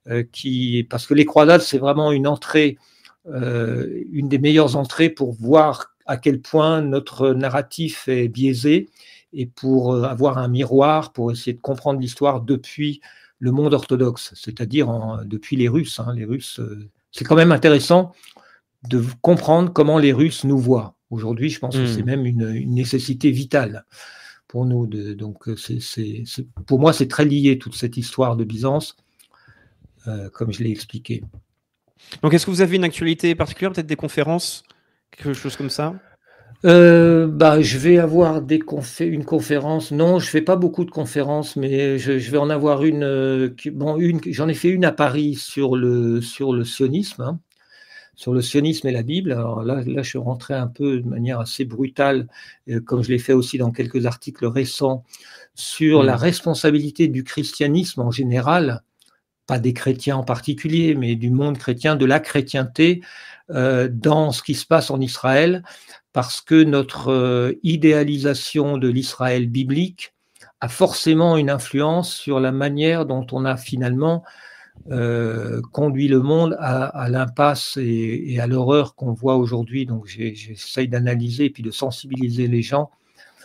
euh, 0.07 0.23
qui, 0.31 0.85
parce 0.89 1.07
que 1.07 1.13
les 1.13 1.25
croisades, 1.25 1.61
c'est 1.61 1.77
vraiment 1.77 2.11
une 2.11 2.27
entrée, 2.27 2.77
euh, 3.27 4.03
une 4.11 4.29
des 4.29 4.39
meilleures 4.39 4.75
entrées 4.77 5.09
pour 5.09 5.33
voir 5.33 5.93
à 6.05 6.17
quel 6.17 6.41
point 6.41 6.81
notre 6.81 7.31
narratif 7.31 8.07
est 8.07 8.27
biaisé 8.27 8.89
et 9.33 9.45
pour 9.45 9.95
avoir 10.05 10.37
un 10.37 10.47
miroir, 10.47 11.11
pour 11.13 11.31
essayer 11.31 11.53
de 11.53 11.61
comprendre 11.61 11.99
l'histoire 11.99 12.41
depuis 12.41 13.01
le 13.43 13.51
monde 13.51 13.73
orthodoxe, 13.73 14.31
c'est-à-dire 14.37 14.87
depuis 15.25 15.57
les 15.57 15.67
Russes. 15.67 15.99
Hein. 15.99 16.13
les 16.15 16.23
Russes, 16.23 16.61
euh, 16.61 16.89
c'est 17.11 17.25
quand 17.25 17.35
même 17.35 17.51
intéressant 17.51 18.13
de 18.87 19.03
comprendre 19.21 19.73
comment 19.73 19.97
les 19.99 20.13
Russes 20.13 20.45
nous 20.45 20.57
voient. 20.57 20.95
Aujourd'hui, 21.09 21.49
je 21.49 21.59
pense 21.59 21.75
que 21.75 21.85
c'est 21.85 22.03
hmm. 22.03 22.05
même 22.05 22.25
une, 22.25 22.73
nécessité 22.73 23.31
vitale 23.31 23.83
pour 24.47 24.65
nous. 24.65 24.87
De, 24.87 25.13
donc, 25.13 25.49
c'est, 25.57 26.23
pour 26.65 26.79
moi, 26.79 26.93
c'est 26.93 27.09
très 27.09 27.25
lié 27.25 27.59
toute 27.59 27.75
cette 27.75 27.97
histoire 27.97 28.37
de 28.37 28.45
Byzance, 28.45 28.95
euh, 30.07 30.29
comme 30.29 30.53
je 30.53 30.63
l'ai 30.63 30.71
expliqué. 30.71 31.21
Donc, 32.21 32.33
est-ce 32.33 32.45
que 32.45 32.51
vous 32.51 32.61
avez 32.61 32.77
une 32.77 32.85
actualité 32.85 33.35
particulière, 33.35 33.73
peut-être 33.73 33.87
des 33.87 33.97
conférences, 33.97 34.63
quelque 35.11 35.33
chose 35.33 35.57
comme 35.57 35.69
ça? 35.69 35.95
Euh, 36.65 37.27
bah, 37.27 37.61
je 37.61 37.77
vais 37.77 37.97
avoir 37.97 38.41
des 38.41 38.61
une 39.01 39.25
conférence. 39.25 39.91
Non, 39.91 40.19
je 40.19 40.29
fais 40.29 40.41
pas 40.41 40.55
beaucoup 40.55 40.85
de 40.85 40.91
conférences, 40.91 41.57
mais 41.57 41.97
je, 41.97 42.11
vais 42.13 42.37
en 42.37 42.49
avoir 42.49 42.83
une. 42.83 43.03
Euh, 43.03 43.49
bon, 43.73 43.97
une, 43.97 44.21
j'en 44.27 44.47
ai 44.47 44.53
fait 44.53 44.69
une 44.69 44.85
à 44.85 44.93
Paris 44.93 45.35
sur 45.35 45.75
le 45.75 46.21
sur 46.21 46.53
le 46.53 46.63
sionisme, 46.63 47.21
hein, 47.21 47.39
sur 48.15 48.33
le 48.33 48.41
sionisme 48.41 48.87
et 48.87 48.91
la 48.93 49.03
Bible. 49.03 49.33
Alors 49.33 49.63
là, 49.63 49.83
là, 49.85 50.03
je 50.03 50.09
suis 50.09 50.17
rentré 50.17 50.53
un 50.53 50.67
peu 50.67 51.01
de 51.01 51.07
manière 51.07 51.41
assez 51.41 51.65
brutale, 51.65 52.27
euh, 52.69 52.79
comme 52.79 53.03
je 53.03 53.09
l'ai 53.09 53.19
fait 53.19 53.33
aussi 53.33 53.57
dans 53.57 53.71
quelques 53.71 54.05
articles 54.05 54.45
récents, 54.45 55.03
sur 55.55 56.01
la 56.01 56.13
mmh. 56.15 56.19
responsabilité 56.19 57.07
du 57.09 57.25
christianisme 57.25 58.01
en 58.01 58.11
général, 58.11 58.83
pas 59.47 59.59
des 59.59 59.73
chrétiens 59.73 60.15
en 60.17 60.23
particulier, 60.23 60.95
mais 60.95 61.15
du 61.15 61.29
monde 61.29 61.57
chrétien, 61.57 61.97
de 61.97 62.05
la 62.05 62.19
chrétienté 62.21 63.01
dans 63.49 64.31
ce 64.31 64.41
qui 64.41 64.55
se 64.55 64.65
passe 64.65 64.89
en 64.89 65.01
Israël 65.01 65.63
parce 66.13 66.41
que 66.41 66.63
notre 66.63 67.09
euh, 67.09 67.53
idéalisation 67.63 68.77
de 68.77 68.87
l'Israël 68.87 69.47
biblique 69.47 70.13
a 70.61 70.69
forcément 70.69 71.35
une 71.35 71.49
influence 71.49 72.13
sur 72.13 72.39
la 72.39 72.51
manière 72.51 73.05
dont 73.05 73.25
on 73.31 73.43
a 73.43 73.57
finalement 73.57 74.23
euh, 74.91 75.61
conduit 75.71 76.07
le 76.07 76.21
monde 76.21 76.55
à, 76.59 77.07
l'impasse 77.09 77.77
et, 77.77 78.39
à 78.39 78.47
l'horreur 78.47 78.95
qu'on 78.95 79.13
voit 79.13 79.35
aujourd'hui. 79.35 79.85
Donc 79.85 80.07
j'essaye 80.07 80.87
d'analyser 80.87 81.45
et 81.45 81.49
puis 81.49 81.63
de 81.63 81.71
sensibiliser 81.71 82.47
les 82.47 82.61
gens 82.61 82.89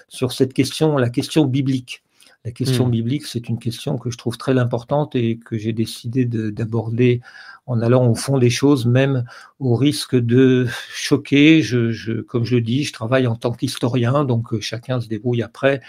sur 0.09 0.33
cette 0.33 0.53
question, 0.53 0.97
la 0.97 1.11
question 1.11 1.45
biblique. 1.45 2.03
La 2.45 2.53
question 2.53 2.87
hmm. 2.87 2.93
biblique, 2.93 3.27
c'est 3.27 3.49
une 3.49 3.59
question 3.59 3.99
que 3.99 4.11
je 4.11 4.17
trouve 4.17 4.39
très 4.39 4.57
importante 4.59 5.17
et 5.17 5.39
que 5.39 5.59
j'ai 5.59 5.73
décidé 5.73 6.25
d'aborder 6.25 7.21
en 7.69 7.83
allant 7.83 8.09
au 8.09 8.15
fond 8.15 8.39
des 8.39 8.51
choses, 8.51 8.87
même 8.87 9.25
au 9.61 9.77
risque 9.77 10.17
de 10.17 10.67
choquer. 10.91 11.63
Je, 11.63 11.91
je, 11.91 12.15
comme 12.15 12.45
je 12.45 12.57
le 12.57 12.63
dis, 12.63 12.83
je 12.83 12.95
travaille 12.95 13.27
en 13.27 13.37
tant 13.37 13.53
qu'historien, 13.53 14.25
donc 14.25 14.55
euh, 14.55 14.61
chacun 14.61 15.01
se 15.01 15.07
débrouille 15.07 15.43
après, 15.43 15.81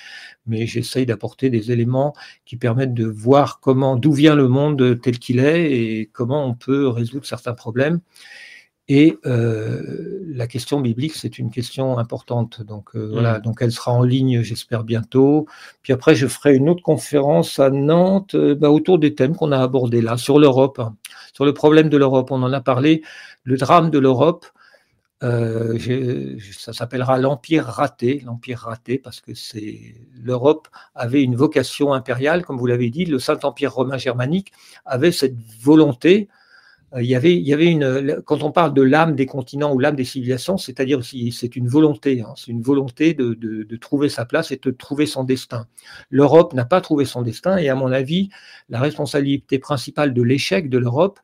mais 0.45 0.67
j'essaye 0.67 1.05
d'apporter 1.05 1.49
des 1.49 1.71
éléments 1.71 2.13
qui 2.45 2.57
permettent 2.57 2.93
de 2.93 3.05
voir 3.05 3.61
comment, 3.61 3.95
d'où 3.95 4.11
vient 4.11 4.35
le 4.35 4.49
monde 4.49 4.99
tel 5.01 5.19
qu'il 5.19 5.39
est 5.39 5.71
et 5.71 6.09
comment 6.11 6.45
on 6.45 6.53
peut 6.53 6.87
résoudre 6.89 7.25
certains 7.25 7.53
problèmes. 7.53 8.01
Et 8.91 9.19
euh, 9.27 10.23
la 10.25 10.47
question 10.47 10.81
biblique, 10.81 11.13
c'est 11.13 11.37
une 11.37 11.51
question 11.51 11.99
importante. 11.99 12.63
Donc 12.63 12.95
euh, 12.95 13.07
voilà, 13.11 13.37
mm. 13.37 13.41
donc 13.43 13.59
elle 13.61 13.71
sera 13.71 13.91
en 13.93 14.01
ligne, 14.01 14.41
j'espère 14.41 14.83
bientôt. 14.83 15.45
Puis 15.83 15.93
après, 15.93 16.15
je 16.15 16.25
ferai 16.25 16.55
une 16.55 16.67
autre 16.69 16.81
conférence 16.81 17.59
à 17.59 17.69
Nantes 17.69 18.33
euh, 18.33 18.55
bah, 18.55 18.71
autour 18.71 18.97
des 18.97 19.13
thèmes 19.13 19.35
qu'on 19.35 19.51
a 19.51 19.59
abordés 19.59 20.01
là, 20.01 20.17
sur 20.17 20.39
l'Europe, 20.39 20.79
hein. 20.79 20.95
sur 21.33 21.45
le 21.45 21.53
problème 21.53 21.89
de 21.89 21.97
l'Europe. 21.97 22.31
On 22.31 22.41
en 22.41 22.51
a 22.51 22.61
parlé, 22.61 23.03
le 23.43 23.57
drame 23.57 23.91
de 23.91 23.99
l'Europe. 23.99 24.47
ça 25.21 26.73
s'appellera 26.73 27.19
l'empire 27.19 27.65
raté, 27.65 28.23
l'empire 28.25 28.59
raté, 28.59 28.97
parce 28.97 29.21
que 29.21 29.35
c'est 29.35 29.93
l'Europe 30.15 30.67
avait 30.95 31.21
une 31.21 31.35
vocation 31.35 31.93
impériale, 31.93 32.43
comme 32.43 32.57
vous 32.57 32.65
l'avez 32.65 32.89
dit, 32.89 33.05
le 33.05 33.19
Saint 33.19 33.39
Empire 33.43 33.71
romain 33.71 33.97
germanique 33.97 34.51
avait 34.85 35.11
cette 35.11 35.35
volonté 35.61 36.27
il 36.97 37.05
y 37.05 37.15
avait, 37.15 37.35
il 37.35 37.47
y 37.47 37.53
avait 37.53 37.77
quand 38.25 38.41
on 38.41 38.51
parle 38.51 38.73
de 38.73 38.81
l'âme 38.81 39.15
des 39.15 39.25
continents 39.25 39.73
ou 39.73 39.79
l'âme 39.79 39.95
des 39.95 40.05
civilisations, 40.05 40.57
c'est-à-dire 40.57 40.99
aussi, 40.99 41.31
c'est 41.31 41.55
une 41.55 41.67
volonté, 41.67 42.21
hein, 42.21 42.33
c'est 42.35 42.51
une 42.51 42.61
volonté 42.61 43.13
de, 43.13 43.75
trouver 43.77 44.09
sa 44.09 44.25
place 44.25 44.51
et 44.51 44.57
de 44.57 44.71
trouver 44.71 45.05
son 45.05 45.23
destin. 45.23 45.67
L'Europe 46.09 46.53
n'a 46.53 46.65
pas 46.65 46.81
trouvé 46.81 47.05
son 47.05 47.21
destin 47.21 47.57
et 47.57 47.69
à 47.69 47.75
mon 47.75 47.91
avis, 47.91 48.29
la 48.69 48.79
responsabilité 48.79 49.59
principale 49.59 50.13
de 50.13 50.21
l'échec 50.23 50.69
de 50.69 50.77
l'Europe, 50.77 51.19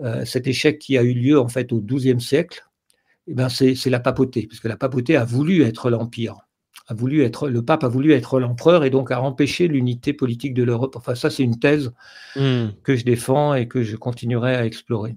euh, 0.00 0.24
cet 0.24 0.46
échec 0.46 0.78
qui 0.78 0.98
a 0.98 1.02
eu 1.02 1.14
lieu 1.14 1.40
en 1.40 1.48
fait 1.48 1.72
au 1.72 1.80
XIIe 1.80 2.20
siècle, 2.20 2.64
eh 3.28 3.34
ben 3.34 3.48
c'est 3.48 3.90
la 3.90 4.00
papauté, 4.00 4.46
puisque 4.46 4.66
la 4.66 4.76
papauté 4.76 5.16
a 5.16 5.24
voulu 5.24 5.62
être 5.62 5.90
l'empire 5.90 6.45
a 6.88 6.94
voulu 6.94 7.22
être, 7.22 7.48
le 7.48 7.64
pape 7.64 7.84
a 7.84 7.88
voulu 7.88 8.12
être 8.12 8.38
l'empereur 8.38 8.84
et 8.84 8.90
donc 8.90 9.10
a 9.10 9.20
empêché 9.20 9.68
l'unité 9.68 10.12
politique 10.12 10.54
de 10.54 10.62
l'Europe. 10.62 10.96
Enfin, 10.96 11.14
ça, 11.14 11.30
c'est 11.30 11.42
une 11.42 11.58
thèse 11.58 11.92
hmm. 12.36 12.68
que 12.82 12.96
je 12.96 13.04
défends 13.04 13.54
et 13.54 13.66
que 13.66 13.82
je 13.82 13.96
continuerai 13.96 14.54
à 14.54 14.64
explorer. 14.66 15.16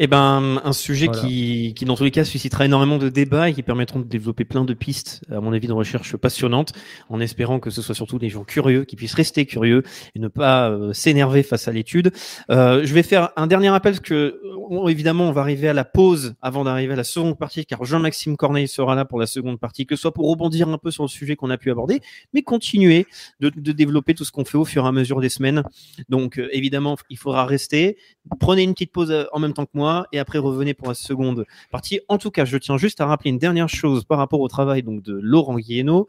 Eh 0.00 0.08
ben, 0.08 0.60
un 0.64 0.72
sujet 0.72 1.06
qui, 1.06 1.72
qui, 1.76 1.84
dans 1.84 1.94
tous 1.94 2.02
les 2.02 2.10
cas, 2.10 2.24
suscitera 2.24 2.64
énormément 2.64 2.98
de 2.98 3.08
débats 3.08 3.50
et 3.50 3.54
qui 3.54 3.62
permettront 3.62 4.00
de 4.00 4.04
développer 4.04 4.44
plein 4.44 4.64
de 4.64 4.74
pistes, 4.74 5.22
à 5.30 5.40
mon 5.40 5.52
avis, 5.52 5.68
de 5.68 5.72
recherche 5.72 6.16
passionnantes, 6.16 6.72
en 7.08 7.20
espérant 7.20 7.60
que 7.60 7.70
ce 7.70 7.80
soit 7.80 7.94
surtout 7.94 8.18
des 8.18 8.28
gens 8.28 8.42
curieux, 8.42 8.84
qui 8.84 8.96
puissent 8.96 9.14
rester 9.14 9.46
curieux 9.46 9.84
et 10.16 10.18
ne 10.18 10.26
pas 10.26 10.68
euh, 10.68 10.92
s'énerver 10.92 11.44
face 11.44 11.68
à 11.68 11.72
l'étude. 11.72 12.10
Euh, 12.50 12.84
je 12.84 12.92
vais 12.92 13.04
faire 13.04 13.30
un 13.36 13.46
dernier 13.46 13.68
appel 13.68 13.92
parce 13.92 14.00
que, 14.00 14.40
évidemment, 14.88 15.28
on 15.28 15.32
va 15.32 15.42
arriver 15.42 15.68
à 15.68 15.72
la 15.72 15.84
pause 15.84 16.34
avant 16.42 16.64
d'arriver 16.64 16.94
à 16.94 16.96
la 16.96 17.04
seconde 17.04 17.38
partie, 17.38 17.64
car 17.64 17.84
Jean-Maxime 17.84 18.36
Corneille 18.36 18.66
sera 18.66 18.96
là 18.96 19.04
pour 19.04 19.20
la 19.20 19.26
seconde 19.26 19.60
partie, 19.60 19.86
que 19.86 19.94
ce 19.94 20.02
soit 20.02 20.12
pour 20.12 20.28
rebondir 20.28 20.68
un 20.68 20.78
peu 20.78 20.90
sur 20.90 21.04
le 21.04 21.08
sujet 21.08 21.36
qu'on 21.36 21.50
a 21.50 21.56
pu 21.56 21.70
aborder, 21.70 22.00
mais 22.32 22.42
continuer 22.42 23.06
de, 23.38 23.48
de 23.48 23.70
développer 23.70 24.14
tout 24.14 24.24
ce 24.24 24.32
qu'on 24.32 24.44
fait 24.44 24.58
au 24.58 24.64
fur 24.64 24.86
et 24.86 24.88
à 24.88 24.92
mesure 24.92 25.20
des 25.20 25.28
semaines. 25.28 25.62
Donc, 26.08 26.40
euh, 26.40 26.48
évidemment, 26.50 26.96
il 27.10 27.16
faudra 27.16 27.46
rester. 27.46 27.96
Prenez 28.40 28.64
une 28.64 28.72
petite 28.72 28.90
pause 28.90 29.12
euh, 29.12 29.26
en 29.30 29.38
même 29.38 29.52
temps 29.52 29.66
que 29.66 29.70
moi 29.74 29.83
et 30.12 30.18
après 30.18 30.38
revenez 30.38 30.74
pour 30.74 30.88
la 30.88 30.94
seconde 30.94 31.46
partie. 31.70 32.00
En 32.08 32.18
tout 32.18 32.30
cas, 32.30 32.44
je 32.44 32.56
tiens 32.58 32.76
juste 32.76 33.00
à 33.00 33.06
rappeler 33.06 33.30
une 33.30 33.38
dernière 33.38 33.68
chose 33.68 34.04
par 34.04 34.18
rapport 34.18 34.40
au 34.40 34.48
travail 34.48 34.82
donc 34.82 35.02
de 35.02 35.14
Laurent 35.14 35.56
Guillenot. 35.56 36.06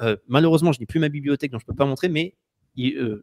Euh, 0.00 0.16
malheureusement, 0.28 0.72
je 0.72 0.80
n'ai 0.80 0.86
plus 0.86 1.00
ma 1.00 1.08
bibliothèque, 1.08 1.50
donc 1.50 1.60
je 1.60 1.66
ne 1.66 1.72
peux 1.72 1.76
pas 1.76 1.86
montrer, 1.86 2.08
mais 2.08 2.34
euh, 2.78 3.22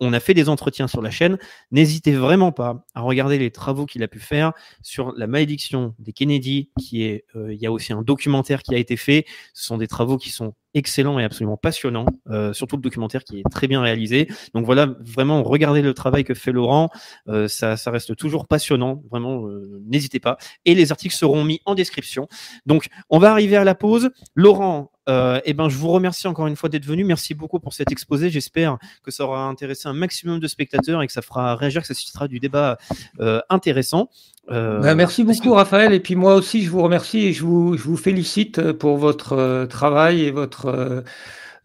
on 0.00 0.12
a 0.12 0.20
fait 0.20 0.34
des 0.34 0.48
entretiens 0.48 0.88
sur 0.88 1.02
la 1.02 1.10
chaîne. 1.10 1.38
N'hésitez 1.70 2.12
vraiment 2.12 2.52
pas 2.52 2.84
à 2.94 3.00
regarder 3.00 3.38
les 3.38 3.50
travaux 3.50 3.86
qu'il 3.86 4.02
a 4.02 4.08
pu 4.08 4.18
faire 4.18 4.52
sur 4.82 5.12
la 5.16 5.26
malédiction 5.26 5.94
des 5.98 6.12
Kennedy, 6.12 6.70
qui 6.78 7.04
est, 7.04 7.24
euh, 7.34 7.52
il 7.52 7.60
y 7.60 7.66
a 7.66 7.72
aussi 7.72 7.92
un 7.92 8.02
documentaire 8.02 8.62
qui 8.62 8.74
a 8.74 8.78
été 8.78 8.96
fait. 8.96 9.24
Ce 9.54 9.66
sont 9.66 9.78
des 9.78 9.86
travaux 9.86 10.16
qui 10.16 10.30
sont 10.30 10.54
excellent 10.74 11.18
et 11.18 11.24
absolument 11.24 11.56
passionnant, 11.56 12.04
euh, 12.28 12.52
surtout 12.52 12.76
le 12.76 12.82
documentaire 12.82 13.24
qui 13.24 13.40
est 13.40 13.50
très 13.50 13.66
bien 13.66 13.80
réalisé. 13.80 14.28
Donc 14.52 14.66
voilà, 14.66 14.94
vraiment, 15.00 15.42
regardez 15.42 15.80
le 15.80 15.94
travail 15.94 16.22
que 16.24 16.34
fait 16.34 16.52
Laurent, 16.52 16.90
euh, 17.28 17.48
ça, 17.48 17.76
reste 17.86 18.14
toujours 18.16 18.46
passionnant, 18.46 19.02
vraiment, 19.10 19.48
n'hésitez 19.86 20.20
pas. 20.20 20.36
Et 20.66 20.74
les 20.74 20.92
articles 20.92 21.14
seront 21.14 21.44
mis 21.44 21.60
en 21.64 21.74
description. 21.74 22.28
Donc, 22.66 22.88
on 23.08 23.18
va 23.18 23.30
arriver 23.30 23.56
à 23.56 23.64
la 23.64 23.74
pause. 23.74 24.10
Laurent, 24.34 24.90
euh, 25.08 25.40
eh 25.44 25.54
ben, 25.54 25.68
je 25.68 25.76
vous 25.76 25.88
remercie 25.88 26.26
encore 26.26 26.46
une 26.46 26.56
fois 26.56 26.68
d'être 26.68 26.84
venu. 26.84 27.04
Merci 27.04 27.34
beaucoup 27.34 27.60
pour 27.60 27.72
cet 27.72 27.92
exposé. 27.92 28.30
J'espère 28.30 28.78
que 29.02 29.10
ça 29.10 29.24
aura 29.24 29.44
intéressé 29.46 29.88
un 29.88 29.92
maximum 29.92 30.40
de 30.40 30.48
spectateurs 30.48 31.02
et 31.02 31.06
que 31.06 31.12
ça 31.12 31.22
fera 31.22 31.54
réagir, 31.54 31.82
que 31.82 31.86
ça 31.86 31.94
suscitera 31.94 32.28
du 32.28 32.40
débat 32.40 32.78
euh, 33.20 33.40
intéressant. 33.48 34.10
Euh, 34.50 34.80
ben, 34.80 34.94
merci 34.94 35.24
beaucoup, 35.24 35.52
Raphaël. 35.52 35.92
Et 35.92 36.00
puis 36.00 36.16
moi 36.16 36.34
aussi, 36.34 36.62
je 36.62 36.70
vous 36.70 36.82
remercie 36.82 37.20
et 37.20 37.32
je 37.32 37.44
vous, 37.44 37.76
je 37.76 37.82
vous 37.82 37.96
félicite 37.96 38.72
pour 38.72 38.96
votre 38.96 39.66
travail 39.66 40.22
et 40.22 40.30
votre 40.30 41.04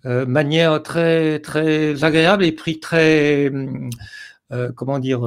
manière 0.03 0.81
très, 0.81 1.39
très 1.39 2.03
agréable 2.03 2.43
et 2.43 2.51
puis 2.51 2.79
très, 2.79 3.51
comment 4.75 4.99
dire, 4.99 5.21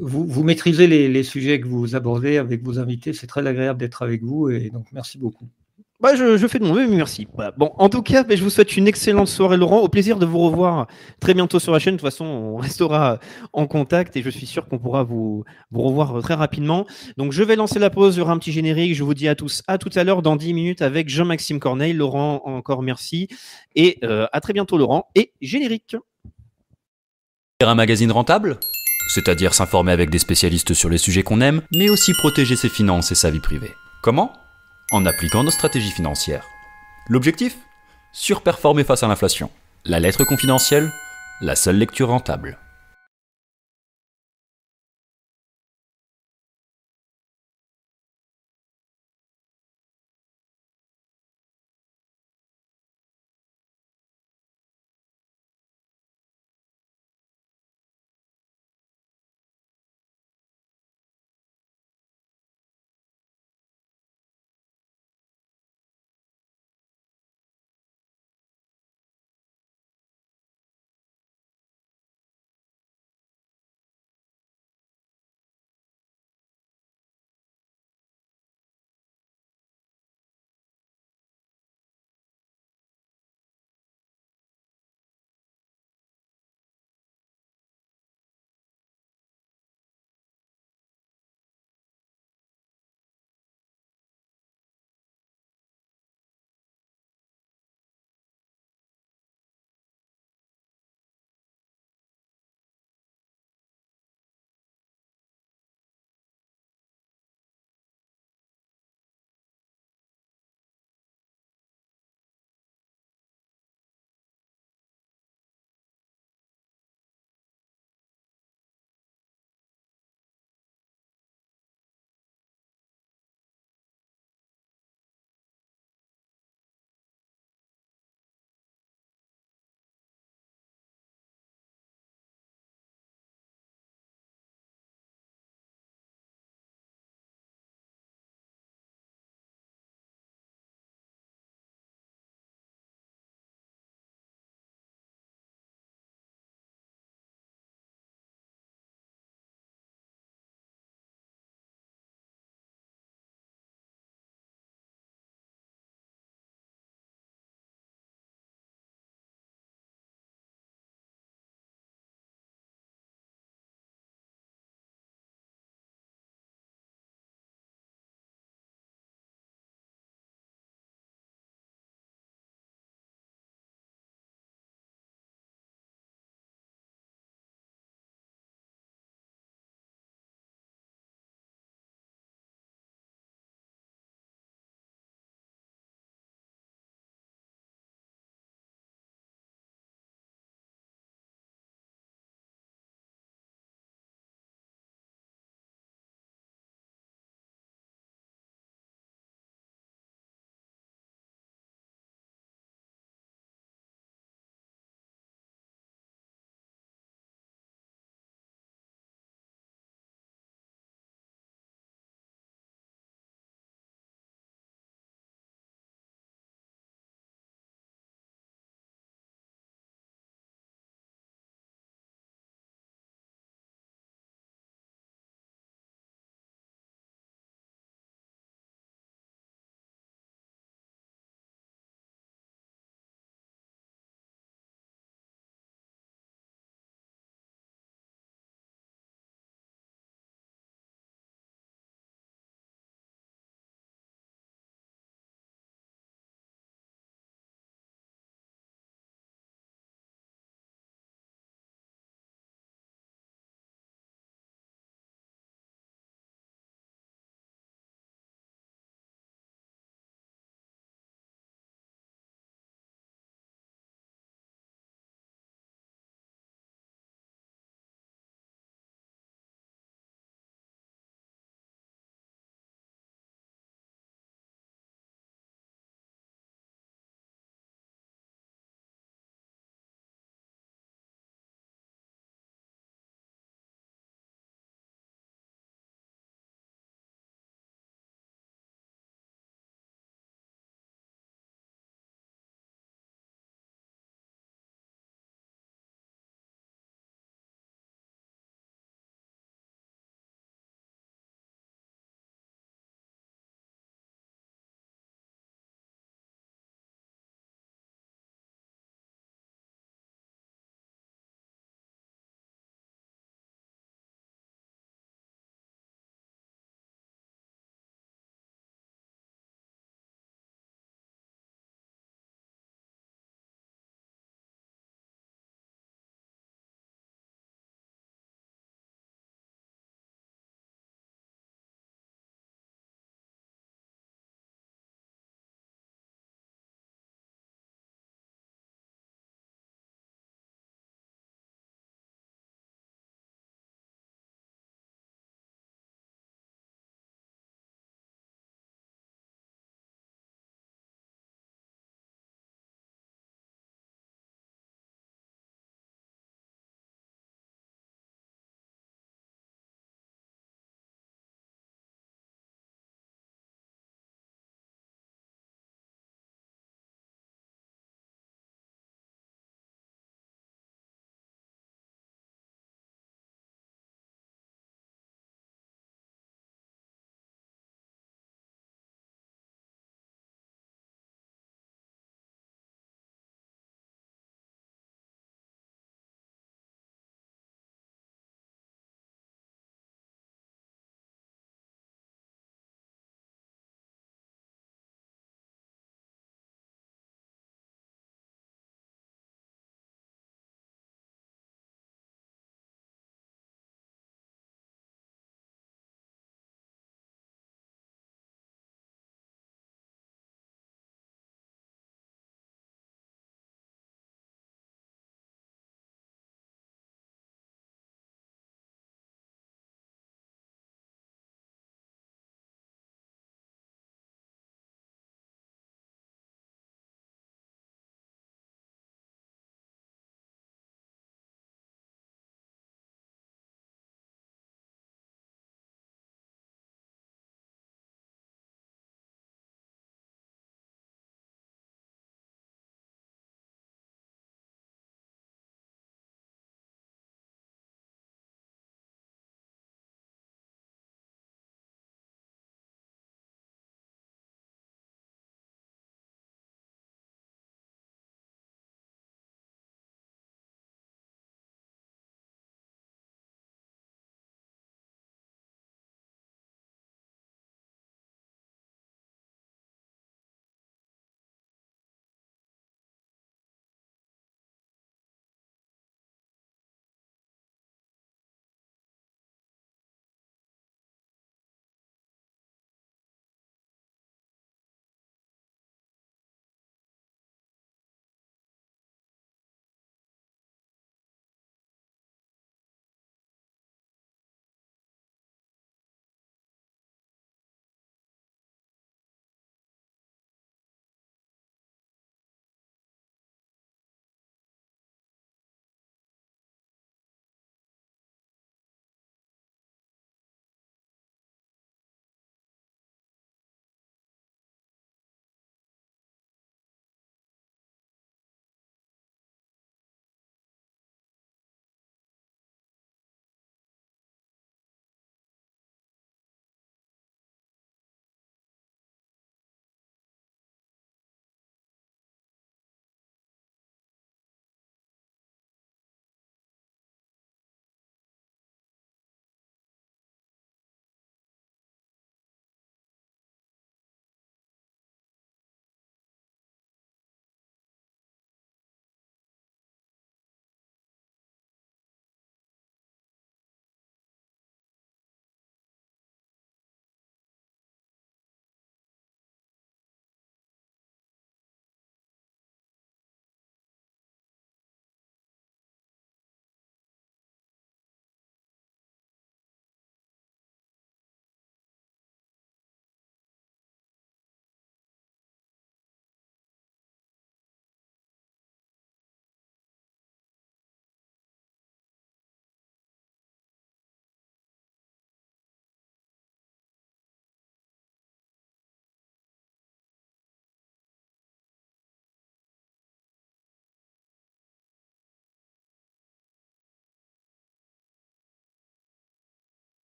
vous, 0.00 0.26
vous, 0.26 0.42
maîtrisez 0.42 0.86
les, 0.86 1.08
les, 1.08 1.22
sujets 1.22 1.60
que 1.60 1.66
vous 1.66 1.94
abordez 1.94 2.38
avec 2.38 2.62
vos 2.62 2.78
invités. 2.78 3.12
C'est 3.12 3.26
très 3.26 3.46
agréable 3.46 3.78
d'être 3.78 4.02
avec 4.02 4.22
vous 4.22 4.48
et 4.48 4.70
donc 4.70 4.86
merci 4.92 5.18
beaucoup. 5.18 5.48
Bah, 6.02 6.16
je, 6.16 6.36
je, 6.36 6.46
fais 6.48 6.58
de 6.58 6.64
mon 6.64 6.74
mieux, 6.74 6.88
merci. 6.88 7.28
bon, 7.56 7.70
en 7.78 7.88
tout 7.88 8.02
cas, 8.02 8.24
bah, 8.24 8.34
je 8.34 8.42
vous 8.42 8.50
souhaite 8.50 8.76
une 8.76 8.88
excellente 8.88 9.28
soirée, 9.28 9.56
Laurent. 9.56 9.78
Au 9.78 9.88
plaisir 9.88 10.18
de 10.18 10.26
vous 10.26 10.40
revoir 10.40 10.88
très 11.20 11.32
bientôt 11.32 11.60
sur 11.60 11.72
la 11.72 11.78
chaîne. 11.78 11.94
De 11.94 12.00
toute 12.00 12.10
façon, 12.10 12.24
on 12.24 12.56
restera 12.56 13.20
en 13.52 13.68
contact 13.68 14.16
et 14.16 14.22
je 14.22 14.28
suis 14.28 14.46
sûr 14.46 14.66
qu'on 14.66 14.80
pourra 14.80 15.04
vous, 15.04 15.44
vous 15.70 15.82
revoir 15.82 16.20
très 16.20 16.34
rapidement. 16.34 16.86
Donc, 17.18 17.30
je 17.30 17.44
vais 17.44 17.54
lancer 17.54 17.78
la 17.78 17.88
pause. 17.88 18.16
Il 18.16 18.18
y 18.18 18.22
aura 18.22 18.32
un 18.32 18.38
petit 18.38 18.50
générique. 18.50 18.96
Je 18.96 19.04
vous 19.04 19.14
dis 19.14 19.28
à 19.28 19.36
tous 19.36 19.62
à 19.68 19.78
tout 19.78 19.90
à 19.94 20.02
l'heure 20.02 20.22
dans 20.22 20.34
10 20.34 20.54
minutes 20.54 20.82
avec 20.82 21.08
Jean-Maxime 21.08 21.60
Corneille. 21.60 21.92
Laurent, 21.92 22.42
encore 22.46 22.82
merci. 22.82 23.28
Et 23.76 24.00
euh, 24.02 24.26
à 24.32 24.40
très 24.40 24.54
bientôt, 24.54 24.78
Laurent. 24.78 25.06
Et 25.14 25.32
générique. 25.40 25.94
Un 27.60 27.76
magazine 27.76 28.10
rentable? 28.10 28.58
C'est-à-dire 29.08 29.54
s'informer 29.54 29.92
avec 29.92 30.10
des 30.10 30.18
spécialistes 30.18 30.74
sur 30.74 30.88
les 30.88 30.98
sujets 30.98 31.22
qu'on 31.22 31.40
aime, 31.40 31.62
mais 31.72 31.90
aussi 31.90 32.12
protéger 32.14 32.56
ses 32.56 32.68
finances 32.68 33.12
et 33.12 33.16
sa 33.16 33.30
vie 33.30 33.40
privée. 33.40 33.74
Comment? 34.02 34.32
En 34.90 35.06
appliquant 35.06 35.44
nos 35.44 35.50
stratégies 35.50 35.90
financières. 35.90 36.44
L'objectif? 37.08 37.56
Surperformer 38.12 38.84
face 38.84 39.02
à 39.02 39.08
l'inflation. 39.08 39.50
La 39.84 40.00
lettre 40.00 40.24
confidentielle, 40.24 40.90
la 41.40 41.56
seule 41.56 41.76
lecture 41.76 42.08
rentable. 42.08 42.58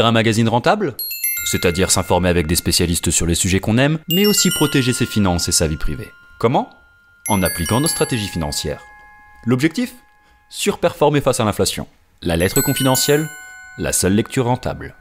Un 0.00 0.10
magazine 0.10 0.48
rentable? 0.48 0.96
C'est-à-dire 1.44 1.90
s'informer 1.90 2.30
avec 2.30 2.46
des 2.46 2.54
spécialistes 2.54 3.10
sur 3.10 3.26
les 3.26 3.34
sujets 3.34 3.60
qu'on 3.60 3.76
aime, 3.76 3.98
mais 4.08 4.24
aussi 4.24 4.48
protéger 4.50 4.94
ses 4.94 5.04
finances 5.04 5.48
et 5.48 5.52
sa 5.52 5.68
vie 5.68 5.76
privée. 5.76 6.08
Comment? 6.40 6.70
En 7.28 7.42
appliquant 7.42 7.78
nos 7.78 7.88
stratégies 7.88 8.28
financières. 8.28 8.80
L'objectif? 9.44 9.92
Surperformer 10.48 11.20
face 11.20 11.40
à 11.40 11.44
l'inflation. 11.44 11.86
La 12.22 12.38
lettre 12.38 12.62
confidentielle? 12.62 13.28
La 13.76 13.92
seule 13.92 14.14
lecture 14.14 14.46
rentable. 14.46 14.94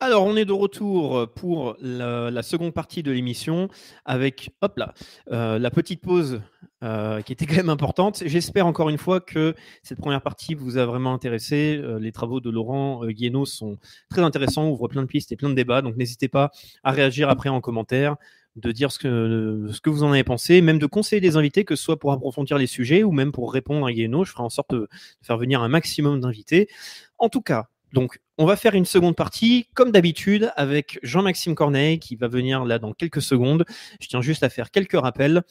Alors, 0.00 0.24
on 0.24 0.36
est 0.36 0.44
de 0.44 0.52
retour 0.52 1.28
pour 1.34 1.76
la, 1.80 2.42
seconde 2.42 2.72
partie 2.72 3.02
de 3.02 3.10
l'émission 3.10 3.68
avec, 4.04 4.50
hop 4.62 4.78
là, 4.78 4.94
euh, 5.32 5.58
la 5.58 5.72
petite 5.72 6.00
pause 6.02 6.40
euh, 6.84 7.20
qui 7.20 7.32
était 7.32 7.46
quand 7.46 7.56
même 7.56 7.68
importante. 7.68 8.22
J'espère 8.24 8.68
encore 8.68 8.90
une 8.90 8.98
fois 8.98 9.20
que 9.20 9.56
cette 9.82 9.98
première 9.98 10.22
partie 10.22 10.54
vous 10.54 10.78
a 10.78 10.86
vraiment 10.86 11.12
intéressé. 11.12 11.80
Euh, 11.82 11.98
les 11.98 12.12
travaux 12.12 12.38
de 12.38 12.48
Laurent 12.48 13.04
Guénaud 13.06 13.44
sont 13.44 13.76
très 14.08 14.22
intéressants, 14.22 14.68
ouvrent 14.68 14.86
plein 14.86 15.02
de 15.02 15.08
pistes 15.08 15.32
et 15.32 15.36
plein 15.36 15.48
de 15.50 15.54
débats. 15.54 15.82
Donc, 15.82 15.96
n'hésitez 15.96 16.28
pas 16.28 16.52
à 16.84 16.92
réagir 16.92 17.28
après 17.28 17.48
en 17.48 17.60
commentaire 17.60 18.14
de 18.54 18.70
dire 18.70 18.92
ce 18.92 19.00
que, 19.00 19.66
ce 19.72 19.80
que 19.80 19.90
vous 19.90 20.04
en 20.04 20.12
avez 20.12 20.24
pensé, 20.24 20.60
même 20.60 20.78
de 20.78 20.86
conseiller 20.86 21.20
des 21.20 21.36
invités, 21.36 21.64
que 21.64 21.74
ce 21.74 21.82
soit 21.82 21.98
pour 21.98 22.12
approfondir 22.12 22.56
les 22.56 22.68
sujets 22.68 23.02
ou 23.02 23.10
même 23.10 23.32
pour 23.32 23.52
répondre 23.52 23.84
à 23.84 23.92
Guénaud. 23.92 24.24
Je 24.24 24.30
ferai 24.30 24.44
en 24.44 24.48
sorte 24.48 24.72
de 24.72 24.88
faire 25.22 25.38
venir 25.38 25.60
un 25.60 25.68
maximum 25.68 26.20
d'invités. 26.20 26.68
En 27.18 27.28
tout 27.28 27.42
cas, 27.42 27.68
donc, 27.92 28.20
on 28.36 28.44
va 28.46 28.56
faire 28.56 28.74
une 28.74 28.84
seconde 28.84 29.16
partie, 29.16 29.66
comme 29.74 29.90
d'habitude, 29.90 30.52
avec 30.56 30.98
Jean-Maxime 31.02 31.54
Corneille, 31.54 31.98
qui 31.98 32.16
va 32.16 32.28
venir 32.28 32.64
là 32.64 32.78
dans 32.78 32.92
quelques 32.92 33.22
secondes. 33.22 33.64
Je 34.00 34.08
tiens 34.08 34.20
juste 34.20 34.42
à 34.42 34.50
faire 34.50 34.70
quelques 34.70 34.98
rappels. 34.98 35.42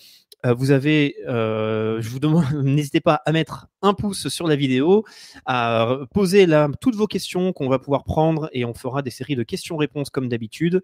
Euh, 0.45 0.53
vous 0.53 0.71
avez, 0.71 1.15
euh, 1.27 1.99
je 1.99 2.09
vous 2.09 2.19
demande, 2.19 2.45
n'hésitez 2.63 3.01
pas 3.01 3.21
à 3.25 3.31
mettre 3.31 3.67
un 3.81 3.93
pouce 3.93 4.27
sur 4.27 4.47
la 4.47 4.55
vidéo, 4.55 5.03
à 5.45 5.99
poser 6.13 6.45
là 6.45 6.69
toutes 6.79 6.95
vos 6.95 7.07
questions 7.07 7.53
qu'on 7.53 7.69
va 7.69 7.79
pouvoir 7.79 8.03
prendre 8.03 8.49
et 8.51 8.65
on 8.65 8.73
fera 8.73 9.01
des 9.01 9.09
séries 9.09 9.35
de 9.35 9.43
questions-réponses 9.43 10.09
comme 10.09 10.29
d'habitude. 10.29 10.81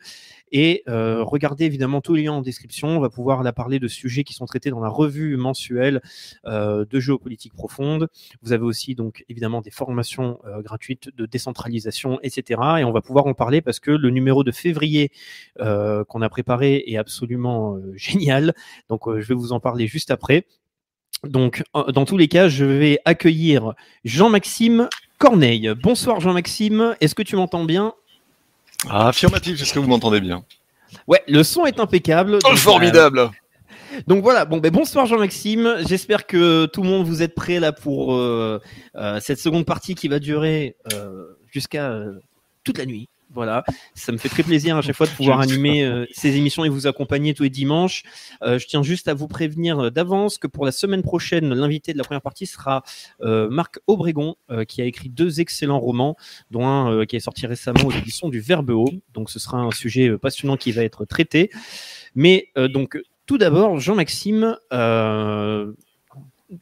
Et 0.52 0.84
euh, 0.88 1.24
regardez 1.24 1.66
évidemment 1.66 2.02
tous 2.02 2.16
les 2.16 2.24
liens 2.24 2.34
en 2.34 2.42
description. 2.42 2.90
On 2.90 3.00
va 3.00 3.10
pouvoir 3.10 3.44
là 3.44 3.54
parler 3.54 3.80
de 3.80 3.88
sujets 3.88 4.24
qui 4.24 4.34
sont 4.34 4.46
traités 4.46 4.70
dans 4.70 4.80
la 4.80 4.90
revue 4.90 5.38
mensuelle 5.38 6.02
de 6.46 7.00
géopolitique 7.00 7.54
profonde. 7.54 8.08
Vous 8.42 8.54
avez 8.54 8.64
aussi 8.64 8.96
donc 8.96 9.26
évidemment 9.30 9.62
des 9.62 9.72
formations 9.72 10.40
gratuites 10.60 11.10
de 11.16 11.26
décentralisation, 11.26 12.20
etc. 12.22 12.62
Et 12.80 12.84
on 12.84 12.92
va 12.92 13.02
pouvoir 13.02 13.26
en 13.26 13.34
parler 13.34 13.62
parce 13.62 13.80
que 13.80 13.92
le 13.92 14.10
numéro 14.10 14.44
de 14.44 14.52
février 14.52 15.12
qu'on 15.58 16.22
a 16.22 16.30
préparé 16.30 16.84
est 16.88 16.98
absolument 16.98 17.78
génial. 17.96 18.54
Donc 18.90 19.04
je 19.08 19.28
vais 19.28 19.36
vous 19.36 19.43
en 19.52 19.60
parler 19.60 19.88
juste 19.88 20.12
après. 20.12 20.46
Donc, 21.24 21.64
euh, 21.76 21.92
dans 21.92 22.06
tous 22.06 22.18
les 22.18 22.28
cas, 22.28 22.48
je 22.50 22.66
vais 22.66 23.00
accueillir 23.06 23.74
Jean-Maxime 24.04 24.90
Corneille. 25.18 25.74
Bonsoir 25.82 26.20
Jean-Maxime, 26.20 26.96
est-ce 27.00 27.16
que 27.16 27.24
tu 27.24 27.36
m'entends 27.36 27.64
bien? 27.64 27.94
Ah, 28.90 29.10
affirmatif, 29.10 29.62
est-ce 29.62 29.74
que 29.74 29.80
vous 29.80 29.88
m'entendez 29.88 30.20
bien? 30.20 30.44
Ouais, 31.08 31.24
le 31.28 31.44
son 31.44 31.66
est 31.66 31.80
impeccable. 31.80 32.40
Oh, 32.44 32.50
donc, 32.50 32.58
formidable 32.58 33.20
euh, 33.20 33.28
donc 34.08 34.24
voilà, 34.24 34.46
bon, 34.46 34.58
ben, 34.58 34.72
bonsoir 34.72 35.06
Jean-Maxime. 35.06 35.76
J'espère 35.88 36.26
que 36.26 36.66
tout 36.66 36.82
le 36.82 36.90
monde 36.90 37.06
vous 37.06 37.22
êtes 37.22 37.36
prêt 37.36 37.60
là 37.60 37.72
pour 37.72 38.16
euh, 38.16 38.60
euh, 38.96 39.20
cette 39.20 39.40
seconde 39.40 39.66
partie 39.66 39.94
qui 39.94 40.08
va 40.08 40.20
durer 40.20 40.76
jusqu'à 41.52 42.02
toute 42.64 42.78
la 42.80 42.86
nuit. 42.86 43.08
Voilà, 43.34 43.64
ça 43.96 44.12
me 44.12 44.18
fait 44.18 44.30
très 44.30 44.44
plaisir 44.44 44.78
à 44.78 44.82
chaque 44.82 44.96
fois 44.96 45.08
de 45.08 45.12
pouvoir 45.12 45.40
animer 45.40 45.84
euh, 45.84 46.06
ces 46.12 46.38
émissions 46.38 46.66
et 46.66 46.70
vous 46.70 46.86
accompagner 46.86 47.34
tous 47.34 47.44
les 47.44 47.50
dimanches. 47.50 48.04
Euh, 48.44 48.60
je 48.60 48.68
tiens 48.68 48.84
juste 48.84 49.08
à 49.08 49.16
vous 49.16 49.28
prévenir 49.28 49.80
euh, 49.80 49.90
d'avance 49.90 50.38
que 50.38 50.46
pour 50.46 50.66
la 50.66 50.72
semaine 50.72 51.02
prochaine, 51.02 51.52
l'invité 51.52 51.94
de 51.94 51.98
la 51.98 52.04
première 52.04 52.22
partie 52.22 52.46
sera 52.46 52.84
euh, 53.22 53.50
Marc 53.50 53.80
Obregon, 53.88 54.36
euh, 54.52 54.66
qui 54.66 54.84
a 54.84 54.86
écrit 54.86 55.10
deux 55.10 55.42
excellents 55.42 55.80
romans, 55.80 56.16
dont 56.52 56.68
un 56.68 57.06
qui 57.08 57.16
est 57.16 57.20
sorti 57.22 57.48
récemment 57.48 57.86
aux 57.86 57.92
éditions 57.92 58.30
du 58.30 58.40
Verbe 58.40 58.70
Haut. 58.70 58.90
Donc 59.14 59.32
ce 59.32 59.40
sera 59.40 59.58
un 59.58 59.72
sujet 59.72 60.16
passionnant 60.18 60.56
qui 60.56 60.72
va 60.72 60.84
être 60.84 61.06
traité. 61.06 61.50
Mais 62.14 62.50
donc 62.56 63.00
tout 63.26 63.38
d'abord, 63.38 63.80
Jean-Maxime, 63.80 64.58
euh, 64.74 65.72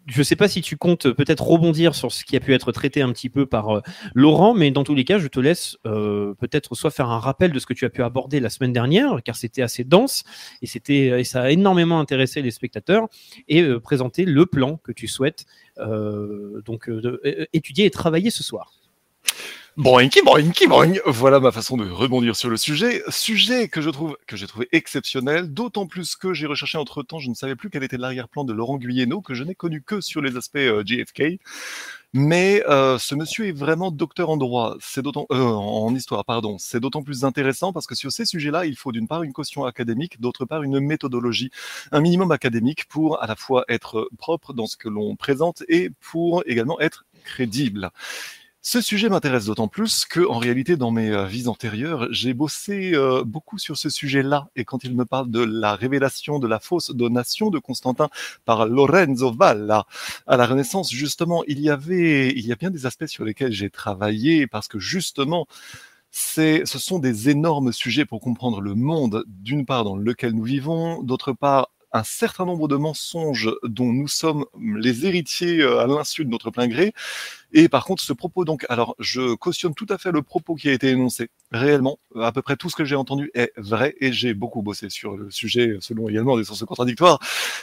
je 0.08 0.20
ne 0.20 0.24
sais 0.24 0.36
pas 0.36 0.48
si 0.48 0.62
tu 0.62 0.78
comptes 0.78 1.12
peut-être 1.12 1.44
rebondir 1.44 1.96
sur 1.96 2.12
ce 2.12 2.24
qui 2.24 2.36
a 2.36 2.40
pu 2.40 2.54
être 2.54 2.72
traité 2.72 3.02
un 3.02 3.12
petit 3.12 3.30
peu 3.30 3.46
par 3.46 3.78
euh, 3.78 3.82
Laurent, 4.14 4.54
mais 4.54 4.72
dans 4.72 4.84
tous 4.84 4.96
les 4.96 5.06
cas, 5.06 5.18
je 5.18 5.28
te 5.28 5.40
laisse 5.40 5.78
euh, 5.86 6.34
peut-être 6.36 6.76
soit 6.76 6.92
faire 6.92 7.10
un 7.10 7.20
rappel 7.20 7.52
de 7.52 7.60
ce 7.60 7.66
que 7.66 7.74
tu 7.74 7.86
as 7.86 7.90
pu 7.90 8.04
aborder 8.04 8.40
la 8.40 8.50
semaine 8.50 8.74
dernière, 8.74 9.22
car 9.24 9.36
c'était 9.36 9.62
assez 9.62 9.84
dense 9.84 10.24
et 10.62 10.68
c'était 10.68 11.20
et 11.20 11.24
ça 11.24 11.44
a 11.44 11.52
énormément 11.52 12.00
intéressé 12.00 12.42
les 12.42 12.52
spectateurs, 12.52 13.08
et 13.48 13.62
euh, 13.62 13.80
présenter 13.80 14.26
le 14.26 14.46
plan 14.46 14.78
que 14.78 14.92
tu 14.92 15.08
souhaites 15.08 15.46
donc 16.66 16.92
étudier 17.54 17.86
et 17.86 17.90
travailler 17.90 18.30
ce 18.30 18.44
soir. 18.44 18.72
Boinky, 19.78 20.22
boinky, 20.22 20.68
boing. 20.68 20.96
Voilà 21.06 21.40
ma 21.40 21.50
façon 21.54 21.78
de 21.78 21.90
rebondir 21.90 22.36
sur 22.36 22.50
le 22.50 22.58
sujet. 22.58 23.02
Sujet 23.08 23.70
que 23.70 23.80
je 23.80 23.90
trouve, 23.90 24.18
que 24.28 24.36
j'ai 24.36 24.46
trouvé 24.46 24.68
exceptionnel, 24.74 25.54
d'autant 25.54 25.88
plus 25.88 26.18
que 26.18 26.34
j'ai 26.34 26.46
recherché 26.46 26.78
entre 26.78 27.04
temps, 27.04 27.20
je 27.20 27.30
ne 27.30 27.34
savais 27.34 27.56
plus 27.56 27.70
quel 27.70 27.82
était 27.82 27.96
l'arrière-plan 27.96 28.44
de 28.44 28.52
Laurent 28.52 28.78
Guyeno, 28.78 29.22
que 29.22 29.34
je 29.34 29.46
n'ai 29.46 29.56
connu 29.56 29.82
que 29.82 30.02
sur 30.02 30.22
les 30.22 30.36
aspects 30.36 30.58
euh, 30.58 30.84
JFK. 30.86 31.40
Mais 32.12 32.62
euh, 32.68 32.98
ce 32.98 33.16
monsieur 33.16 33.48
est 33.48 33.54
vraiment 33.54 33.92
docteur 33.92 34.30
en 34.30 34.36
droit, 34.36 34.76
c'est 34.82 35.02
d'autant 35.02 35.26
euh, 35.32 35.42
en 35.42 35.96
histoire, 35.96 36.26
pardon. 36.26 36.58
C'est 36.60 36.82
d'autant 36.82 37.02
plus 37.02 37.24
intéressant 37.24 37.72
parce 37.72 37.88
que 37.88 37.96
sur 37.96 38.12
ces 38.12 38.26
sujets-là, 38.26 38.66
il 38.66 38.76
faut 38.76 38.92
d'une 38.92 39.08
part 39.08 39.24
une 39.24 39.32
caution 39.32 39.64
académique, 39.64 40.20
d'autre 40.20 40.44
part 40.44 40.64
une 40.64 40.82
méthodologie, 40.82 41.50
un 41.94 42.02
minimum 42.02 42.34
académique 42.34 42.90
pour 42.90 43.24
à 43.24 43.28
la 43.28 43.38
fois 43.38 43.64
être 43.70 44.10
propre 44.18 44.52
dans 44.52 44.68
ce 44.68 44.76
que 44.76 44.90
l'on 44.90 45.16
présente 45.16 45.64
et 45.70 45.92
pour 46.02 46.44
également 46.46 46.78
être 46.82 47.06
crédible. 47.24 47.92
Ce 48.64 48.80
sujet 48.80 49.10
m'intéresse 49.10 49.46
d'autant 49.46 49.68
plus 49.68 50.06
que, 50.06 50.20
en 50.28 50.38
réalité, 50.38 50.78
dans 50.78 50.92
mes 50.92 51.10
euh, 51.10 51.26
vies 51.26 51.48
antérieures, 51.48 52.08
j'ai 52.12 52.36
bossé 52.36 52.92
euh, 52.94 53.24
beaucoup 53.24 53.58
sur 53.58 53.76
ce 53.76 53.90
sujet-là. 53.90 54.50
Et 54.56 54.66
quand 54.66 54.84
il 54.84 54.96
me 54.96 55.04
parle 55.04 55.32
de 55.32 55.40
la 55.40 55.76
révélation 55.76 56.38
de 56.38 56.48
la 56.48 56.60
fausse 56.60 56.92
donation 56.92 57.50
de 57.50 57.58
Constantin 57.58 58.10
par 58.46 58.68
Lorenzo 58.68 59.32
Valla 59.32 59.88
à 60.28 60.38
la 60.38 60.46
Renaissance, 60.46 60.92
justement, 60.92 61.44
il 61.48 61.60
y 61.60 61.72
avait, 61.72 62.30
il 62.30 62.46
y 62.46 62.52
a 62.52 62.56
bien 62.56 62.70
des 62.70 62.86
aspects 62.86 63.08
sur 63.08 63.26
lesquels 63.26 63.52
j'ai 63.52 63.72
travaillé 63.72 64.46
parce 64.46 64.68
que 64.68 64.78
justement, 64.78 65.48
ce 66.12 66.64
sont 66.66 67.00
des 67.00 67.30
énormes 67.30 67.72
sujets 67.72 68.06
pour 68.06 68.22
comprendre 68.22 68.62
le 68.62 68.76
monde, 68.76 69.24
d'une 69.28 69.66
part 69.66 69.86
dans 69.86 69.96
lequel 69.96 70.34
nous 70.34 70.44
vivons, 70.44 71.02
d'autre 71.02 71.34
part 71.34 71.72
un 71.94 72.04
certain 72.04 72.46
nombre 72.46 72.68
de 72.68 72.76
mensonges 72.76 73.50
dont 73.64 73.92
nous 73.92 74.08
sommes 74.08 74.46
les 74.60 75.06
héritiers 75.06 75.62
euh, 75.62 75.80
à 75.80 75.88
l'insu 75.88 76.26
de 76.26 76.30
notre 76.30 76.52
plein 76.52 76.68
gré. 76.68 76.94
Et 77.54 77.68
par 77.68 77.84
contre, 77.86 78.02
ce 78.02 78.14
propos, 78.14 78.46
donc, 78.46 78.66
alors, 78.70 78.96
je 79.00 79.36
cautionne 79.36 79.74
tout 79.74 79.88
à 79.90 79.98
fait 79.98 80.12
le 80.12 80.22
propos 80.22 80.56
qui 80.56 80.70
a 80.70 80.72
été 80.72 80.88
énoncé. 80.90 81.30
Réellement, 81.52 82.00
à 82.16 82.32
peu 82.32 82.42
près 82.42 82.56
tout 82.56 82.70
ce 82.70 82.78
que 82.78 82.86
j'ai 82.86 82.96
entendu 82.96 83.30
est 83.34 83.52
vrai 83.58 83.96
et 84.00 84.14
j'ai 84.14 84.34
beaucoup 84.34 84.62
bossé 84.62 84.90
sur 84.90 85.18
le 85.18 85.30
sujet, 85.32 85.76
selon 85.82 86.08
également 86.08 86.38
des 86.38 86.46
sources 86.46 86.64
contradictoires. 86.64 87.20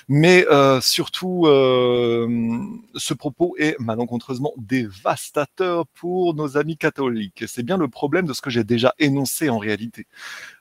Mais 0.09 0.47
euh, 0.51 0.81
surtout, 0.83 1.47
euh, 1.47 2.29
ce 2.97 3.15
propos 3.15 3.55
est 3.59 3.79
malencontreusement 3.81 4.53
dévastateur 4.59 5.87
pour 5.95 6.35
nos 6.35 6.59
amis 6.59 6.77
catholiques. 6.77 7.45
C'est 7.47 7.63
bien 7.63 7.79
le 7.79 7.89
problème 7.89 8.27
de 8.27 8.35
ce 8.35 8.43
que 8.43 8.51
j'ai 8.51 8.65
déjà 8.65 8.95
énoncé 8.99 9.49
en 9.49 9.59
réalité. 9.59 10.07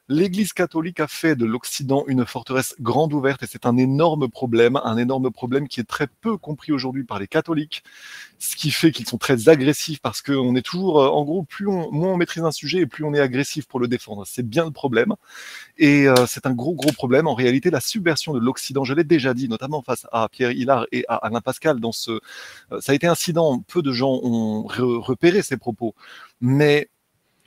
L'Église 0.09 0.53
catholique 0.53 1.01
a 1.01 1.07
fait 1.07 1.35
de 1.35 1.45
l'Occident 1.45 2.05
une 2.07 2.25
forteresse 2.25 2.75
grande 2.79 3.11
ouverte 3.13 3.43
et 3.43 3.47
c'est 3.47 3.65
un 3.65 3.75
énorme 3.75 4.29
problème, 4.29 4.79
un 4.83 4.95
énorme 4.95 5.31
problème 5.31 5.67
qui 5.67 5.81
est 5.81 5.83
très 5.83 6.07
peu 6.07 6.37
compris 6.37 6.71
aujourd'hui 6.71 7.03
par 7.03 7.19
les 7.19 7.27
catholiques, 7.27 7.83
ce 8.39 8.55
qui 8.55 8.71
fait 8.71 8.91
qu'ils 8.91 9.07
sont 9.07 9.17
très 9.17 9.49
agressifs 9.49 9.99
parce 9.99 10.21
qu'on 10.21 10.55
est 10.55 10.61
toujours, 10.61 11.01
euh, 11.01 11.09
en 11.09 11.25
gros, 11.25 11.43
plus 11.43 11.67
on, 11.67 11.91
moins 11.91 12.13
on 12.13 12.17
maîtrise 12.17 12.43
un 12.43 12.51
sujet 12.51 12.79
et 12.79 12.85
plus 12.85 13.03
on 13.03 13.13
est 13.13 13.19
agressif 13.19 13.67
pour 13.67 13.81
le 13.81 13.89
défendre. 13.89 14.23
C'est 14.25 14.47
bien 14.47 14.63
le 14.63 14.71
problème 14.71 15.15
et 15.77 16.07
euh, 16.07 16.25
c'est 16.25 16.45
un 16.45 16.53
gros 16.53 16.73
gros 16.73 16.93
problème. 16.93 17.27
En 17.27 17.35
réalité, 17.35 17.69
la 17.69 17.81
subversion 17.81 18.33
de 18.33 18.39
l'Occident, 18.39 18.85
je 18.85 18.93
l'ai 18.93 19.03
déjà 19.03 19.33
dit, 19.33 19.49
notamment 19.49 19.81
face 19.81 20.07
à 20.13 20.29
Pierre 20.29 20.51
Hillard 20.51 20.85
et 20.93 21.03
à 21.09 21.15
Alain 21.15 21.41
Pascal 21.41 21.81
dans 21.81 21.91
ce, 21.91 22.11
euh, 22.71 22.79
ça 22.79 22.93
a 22.93 22.95
été 22.95 23.07
incident. 23.07 23.59
Peu 23.67 23.81
de 23.81 23.91
gens 23.91 24.21
ont 24.23 24.67
re- 24.67 24.99
repéré 25.01 25.41
ces 25.41 25.57
propos, 25.57 25.95
mais 26.39 26.89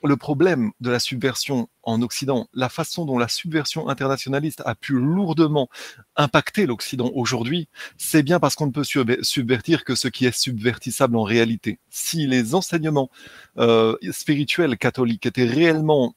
le 0.03 0.17
problème 0.17 0.73
de 0.81 0.91
la 0.91 0.99
subversion 0.99 1.69
en 1.83 2.03
Occident, 2.03 2.49
la 2.55 2.69
façon 2.69 3.05
dont 3.05 3.19
la 3.19 3.29
subversion 3.29 3.89
internationaliste 3.89 4.63
a 4.65 4.75
pu 4.75 4.95
lourdement 4.95 5.69
impacter 6.17 6.67
l'Occident 6.67 7.11
aujourd'hui, 7.15 7.69
c'est 7.97 8.23
bien 8.23 8.41
parce 8.41 8.55
qu'on 8.55 8.67
ne 8.67 8.73
peut 8.73 8.85
sub- 8.85 9.23
subvertir 9.23 9.85
que 9.85 9.95
ce 9.95 10.09
qui 10.09 10.27
est 10.27 10.37
subvertissable 10.37 11.17
en 11.17 11.23
réalité. 11.23 11.79
Si 11.91 12.27
les 12.27 12.55
enseignements 12.55 13.11
euh, 13.59 13.97
spirituels 14.11 14.77
catholiques 14.77 15.27
étaient 15.27 15.45
réellement 15.45 16.15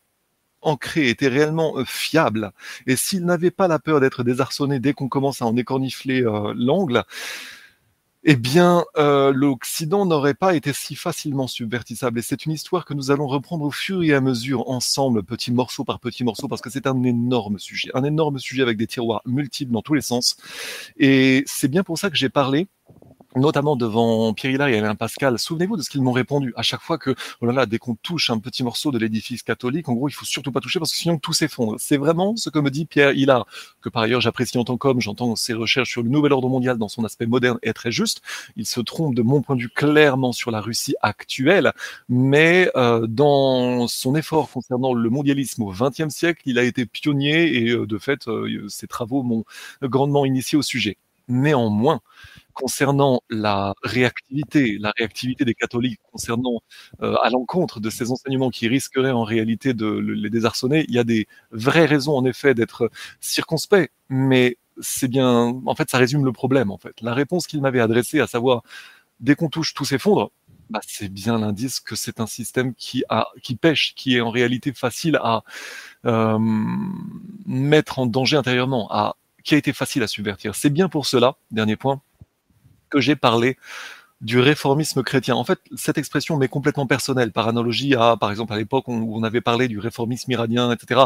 ancrés, 0.62 1.10
étaient 1.10 1.28
réellement 1.28 1.78
euh, 1.78 1.86
fiables, 1.86 2.52
et 2.88 2.96
s'ils 2.96 3.26
n'avaient 3.26 3.52
pas 3.52 3.68
la 3.68 3.80
peur 3.80 4.00
d'être 4.00 4.24
désarçonnés 4.24 4.80
dès 4.80 4.94
qu'on 4.94 5.10
commence 5.10 5.42
à 5.42 5.46
en 5.46 5.58
écornifler 5.58 6.24
euh, 6.24 6.54
l'angle, 6.56 7.04
eh 8.26 8.36
bien, 8.36 8.86
euh, 8.98 9.34
l'Occident 9.34 10.06
n'aurait 10.06 10.34
pas 10.34 10.56
été 10.56 10.72
si 10.72 10.96
facilement 10.96 11.48
subvertissable. 11.48 12.20
Et 12.20 12.22
c'est 12.22 12.46
une 12.46 12.54
histoire 12.54 12.86
que 12.86 12.94
nous 12.94 13.12
allons 13.12 13.28
reprendre 13.28 13.66
au 13.66 13.72
fur 13.72 14.02
et 14.04 14.14
à 14.14 14.22
mesure, 14.22 14.70
ensemble, 14.70 15.24
petit 15.24 15.52
morceau 15.52 15.84
par 15.84 16.00
petit 16.00 16.24
morceau, 16.24 16.48
parce 16.48 16.62
que 16.62 16.70
c'est 16.70 16.88
un 16.88 17.04
énorme 17.04 17.60
sujet. 17.60 17.90
Un 17.94 18.04
énorme 18.04 18.40
sujet 18.40 18.62
avec 18.62 18.78
des 18.78 18.88
tiroirs 18.88 19.22
multiples 19.26 19.74
dans 19.74 19.82
tous 19.82 19.94
les 19.94 20.02
sens. 20.02 20.38
Et 20.98 21.44
c'est 21.48 21.68
bien 21.68 21.84
pour 21.84 21.98
ça 21.98 22.10
que 22.10 22.16
j'ai 22.16 22.30
parlé 22.30 22.68
notamment 23.36 23.76
devant 23.76 24.34
Pierre 24.34 24.54
Hillard 24.54 24.68
et 24.70 24.78
Alain 24.78 24.96
Pascal, 24.96 25.40
souvenez-vous 25.40 25.78
de 25.78 25.82
ce 25.82 25.90
qu'ils 25.90 26.02
m'ont 26.02 26.12
répondu 26.12 26.54
à 26.56 26.62
chaque 26.62 26.82
fois 26.82 26.98
que, 26.98 27.16
oh 27.42 27.46
là 27.46 27.54
là, 27.54 27.66
dès 27.66 27.78
qu'on 27.78 27.96
touche 27.96 28.30
un 28.30 28.40
petit 28.40 28.64
morceau 28.64 28.92
de 28.92 28.98
l'édifice 28.98 29.44
catholique, 29.44 29.90
en 29.90 29.94
gros, 29.94 30.10
il 30.10 30.14
faut 30.14 30.26
surtout 30.26 30.52
pas 30.52 30.60
toucher 30.60 30.80
parce 30.80 30.92
que 30.92 30.98
sinon 30.98 31.18
tout 31.18 31.34
s'effondre. 31.34 31.76
C'est 31.80 31.98
vraiment 31.98 32.36
ce 32.36 32.50
que 32.50 32.60
me 32.60 32.70
dit 32.70 32.86
Pierre 32.86 33.14
Hillard, 33.14 33.46
que 33.82 33.90
par 33.90 34.04
ailleurs 34.04 34.22
j'apprécie 34.22 34.58
en 34.58 34.64
tant 34.64 34.78
qu'homme, 34.78 35.02
j'entends 35.02 35.36
ses 35.36 35.54
recherches 35.54 35.90
sur 35.90 36.04
le 36.04 36.10
nouvel 36.10 36.34
ordre 36.34 36.50
mondial 36.50 36.78
dans 36.78 36.88
son 36.88 37.04
aspect 37.04 37.26
moderne 37.26 37.58
et 37.64 37.74
très 37.74 37.92
juste. 37.92 38.22
Il 38.56 38.66
se 38.66 38.82
trompe 38.82 39.16
de 39.16 39.22
mon 39.22 39.42
point 39.42 39.56
de 39.56 39.62
vue 39.62 39.70
clairement 39.70 40.32
sur 40.32 40.52
la 40.52 40.62
Russie 40.62 40.96
actuelle, 41.02 41.74
mais 42.10 42.70
euh, 42.76 43.08
dans 43.08 43.88
son 43.88 44.16
effort 44.16 44.50
concernant 44.52 44.94
le 44.94 45.10
mondialisme 45.10 45.64
au 45.64 45.72
XXe 45.72 46.10
siècle, 46.10 46.42
il 46.46 46.60
a 46.60 46.64
été 46.64 46.86
pionnier 46.86 47.58
et 47.58 47.72
euh, 47.72 47.86
de 47.86 47.98
fait, 47.98 48.28
euh, 48.28 48.68
ses 48.70 48.88
travaux 48.88 49.24
m'ont 49.24 49.46
grandement 49.82 50.26
initié 50.26 50.58
au 50.58 50.62
sujet. 50.62 50.98
Néanmoins, 51.30 52.02
concernant 52.54 53.22
la 53.30 53.74
réactivité, 53.84 54.78
la 54.80 54.94
réactivité 54.98 55.46
des 55.46 55.54
catholiques 55.54 56.00
concernant 56.12 56.62
euh, 57.02 57.16
à 57.24 57.30
l'encontre 57.30 57.80
de 57.80 57.90
ces 57.90 58.12
enseignements 58.12 58.50
qui 58.50 58.68
risqueraient 58.68 59.12
en 59.12 59.24
réalité 59.24 59.74
de 59.74 59.88
les 59.88 60.30
désarçonner, 60.30 60.86
il 60.88 60.96
y 60.96 61.00
a 61.00 61.04
des 61.04 61.28
vraies 61.52 61.86
raisons 61.86 62.16
en 62.16 62.26
effet 62.26 62.54
d'être 62.54 62.90
circonspect, 63.20 63.92
mais 64.10 64.58
c'est 64.82 65.08
bien, 65.08 65.62
en 65.66 65.76
fait, 65.76 65.90
ça 65.90 65.98
résume 65.98 66.26
le 66.26 66.32
problème 66.32 66.72
en 66.72 66.78
fait. 66.78 67.02
La 67.02 67.14
réponse 67.14 67.48
qu'il 67.48 67.62
m'avait 67.62 67.82
adressée, 67.82 68.20
à 68.20 68.28
savoir 68.28 68.64
dès 69.20 69.36
qu'on 69.36 69.50
touche 69.50 69.74
tout 69.74 69.86
s'effondre, 69.86 70.32
bah, 70.70 70.80
c'est 70.88 71.10
bien 71.10 71.38
l'indice 71.38 71.80
que 71.80 71.96
c'est 71.96 72.20
un 72.20 72.26
système 72.28 72.74
qui 72.74 73.04
pêche, 73.62 73.94
qui 73.96 74.18
est 74.18 74.22
en 74.22 74.32
réalité 74.32 74.74
facile 74.74 75.20
à 75.22 75.44
euh, 76.06 76.40
mettre 77.46 78.00
en 78.00 78.06
danger 78.06 78.38
intérieurement, 78.38 78.88
à 78.92 79.16
qui 79.44 79.56
a 79.56 79.58
été 79.58 79.74
facile 79.74 80.04
à 80.04 80.08
subvertir. 80.08 80.56
C'est 80.56 80.70
bien 80.70 80.90
pour 80.90 81.06
cela, 81.06 81.36
dernier 81.52 81.76
point, 81.76 82.02
que 82.94 83.02
j'ai 83.02 83.16
parlé 83.16 83.58
du 84.22 84.40
réformisme 84.40 85.04
chrétien. 85.04 85.36
En 85.36 85.44
fait, 85.44 85.60
cette 85.76 85.98
expression 85.98 86.38
m'est 86.38 86.48
complètement 86.48 86.88
personnelle, 86.88 87.32
par 87.32 87.48
analogie 87.48 87.96
à, 87.96 88.16
par 88.18 88.32
exemple, 88.32 88.54
à 88.54 88.58
l'époque 88.58 88.88
où 88.88 89.18
on 89.18 89.24
avait 89.24 89.42
parlé 89.42 89.68
du 89.68 89.80
réformisme 89.80 90.32
iranien, 90.32 90.72
etc. 90.72 91.02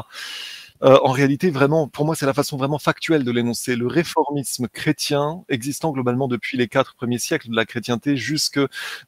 Euh, 0.83 0.99
en 1.01 1.11
réalité, 1.11 1.49
vraiment, 1.49 1.87
pour 1.87 2.05
moi, 2.05 2.15
c'est 2.15 2.27
la 2.27 2.35
façon 2.35 2.57
vraiment 2.57 2.77
factuelle 2.77 3.23
de 3.23 3.31
l'énoncer. 3.31 3.75
Le 3.75 3.87
réformisme 3.87 4.67
chrétien, 4.67 5.43
existant 5.49 5.91
globalement 5.91 6.27
depuis 6.27 6.57
les 6.57 6.67
quatre 6.67 6.93
premiers 6.93 7.17
siècles 7.17 7.49
de 7.49 7.55
la 7.55 7.65
chrétienté, 7.65 8.17
jusque 8.17 8.59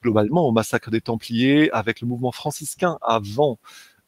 globalement 0.01 0.47
au 0.47 0.51
massacre 0.51 0.89
des 0.89 1.01
Templiers, 1.01 1.69
avec 1.71 2.01
le 2.01 2.07
mouvement 2.07 2.31
franciscain 2.31 2.97
avant, 3.03 3.59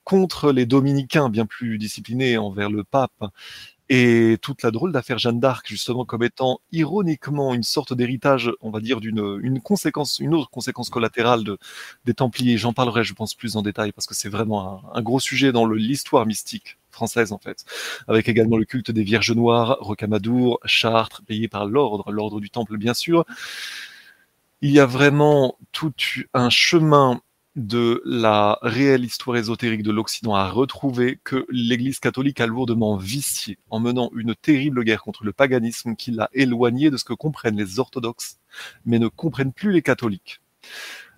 contre 0.03 0.51
les 0.51 0.65
dominicains 0.65 1.29
bien 1.29 1.45
plus 1.45 1.77
disciplinés 1.77 2.39
envers 2.39 2.71
le 2.71 2.83
pape, 2.83 3.23
et 3.93 4.37
toute 4.41 4.63
la 4.63 4.71
drôle 4.71 4.93
d'affaire 4.93 5.17
Jeanne 5.17 5.41
d'Arc, 5.41 5.67
justement, 5.67 6.05
comme 6.05 6.23
étant 6.23 6.61
ironiquement 6.71 7.53
une 7.53 7.61
sorte 7.61 7.93
d'héritage, 7.93 8.49
on 8.61 8.69
va 8.69 8.79
dire, 8.79 9.01
d'une 9.01 9.37
une 9.43 9.59
conséquence, 9.59 10.19
une 10.19 10.33
autre 10.33 10.49
conséquence 10.49 10.89
collatérale 10.89 11.43
de, 11.43 11.57
des 12.05 12.13
Templiers. 12.13 12.57
J'en 12.57 12.71
parlerai, 12.71 13.03
je 13.03 13.13
pense, 13.13 13.35
plus 13.35 13.57
en 13.57 13.61
détail 13.61 13.91
parce 13.91 14.07
que 14.07 14.15
c'est 14.15 14.29
vraiment 14.29 14.81
un, 14.93 15.01
gros 15.01 15.19
sujet 15.19 15.51
dans 15.51 15.65
l'histoire 15.67 16.25
mystique 16.25 16.77
française, 16.89 17.33
en 17.33 17.37
fait. 17.37 17.65
Avec 18.07 18.29
également 18.29 18.55
le 18.55 18.63
culte 18.63 18.91
des 18.91 19.03
Vierges 19.03 19.33
Noires, 19.33 19.75
Rocamadour, 19.81 20.61
Chartres, 20.63 21.21
payé 21.27 21.49
par 21.49 21.65
l'ordre, 21.65 22.13
l'ordre 22.13 22.39
du 22.39 22.49
Temple, 22.49 22.77
bien 22.77 22.93
sûr. 22.93 23.25
Il 24.61 24.71
y 24.71 24.79
a 24.79 24.85
vraiment 24.85 25.57
tout 25.73 25.91
un 26.33 26.49
chemin 26.49 27.21
de 27.55 28.01
la 28.05 28.57
réelle 28.61 29.03
histoire 29.03 29.37
ésotérique 29.37 29.83
de 29.83 29.91
l'Occident 29.91 30.35
a 30.35 30.49
retrouvé 30.49 31.19
que 31.23 31.45
l'Église 31.49 31.99
catholique 31.99 32.39
a 32.39 32.47
lourdement 32.47 32.95
vicié 32.95 33.57
en 33.69 33.79
menant 33.79 34.09
une 34.15 34.35
terrible 34.35 34.83
guerre 34.83 35.03
contre 35.03 35.25
le 35.25 35.33
paganisme 35.33 35.95
qui 35.95 36.11
l'a 36.11 36.29
éloigné 36.33 36.89
de 36.89 36.97
ce 36.97 37.03
que 37.03 37.13
comprennent 37.13 37.57
les 37.57 37.79
orthodoxes, 37.79 38.37
mais 38.85 38.99
ne 38.99 39.09
comprennent 39.09 39.53
plus 39.53 39.71
les 39.71 39.81
catholiques. 39.81 40.41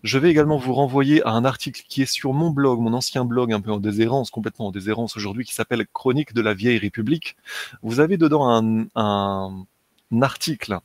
Je 0.04 0.18
vais 0.18 0.32
également 0.32 0.58
vous 0.58 0.74
renvoyer 0.74 1.24
à 1.24 1.30
un 1.30 1.46
article 1.46 1.84
qui 1.88 2.02
est 2.02 2.12
sur 2.12 2.34
mon 2.34 2.50
blog, 2.50 2.80
mon 2.80 2.94
ancien 2.94 3.24
blog 3.24 3.54
un 3.54 3.62
peu 3.62 3.72
en 3.72 3.80
déshérence, 3.80 4.32
complètement 4.32 4.68
en 4.68 4.72
déshérence 4.72 5.16
aujourd'hui, 5.16 5.46
qui 5.46 5.54
s'appelle 5.54 5.86
Chronique 5.94 6.34
de 6.34 6.42
la 6.42 6.54
vieille 6.54 6.78
République. 6.78 7.38
Vous 7.84 8.02
avez 8.02 8.18
dedans 8.18 8.50
article, 10.22 10.80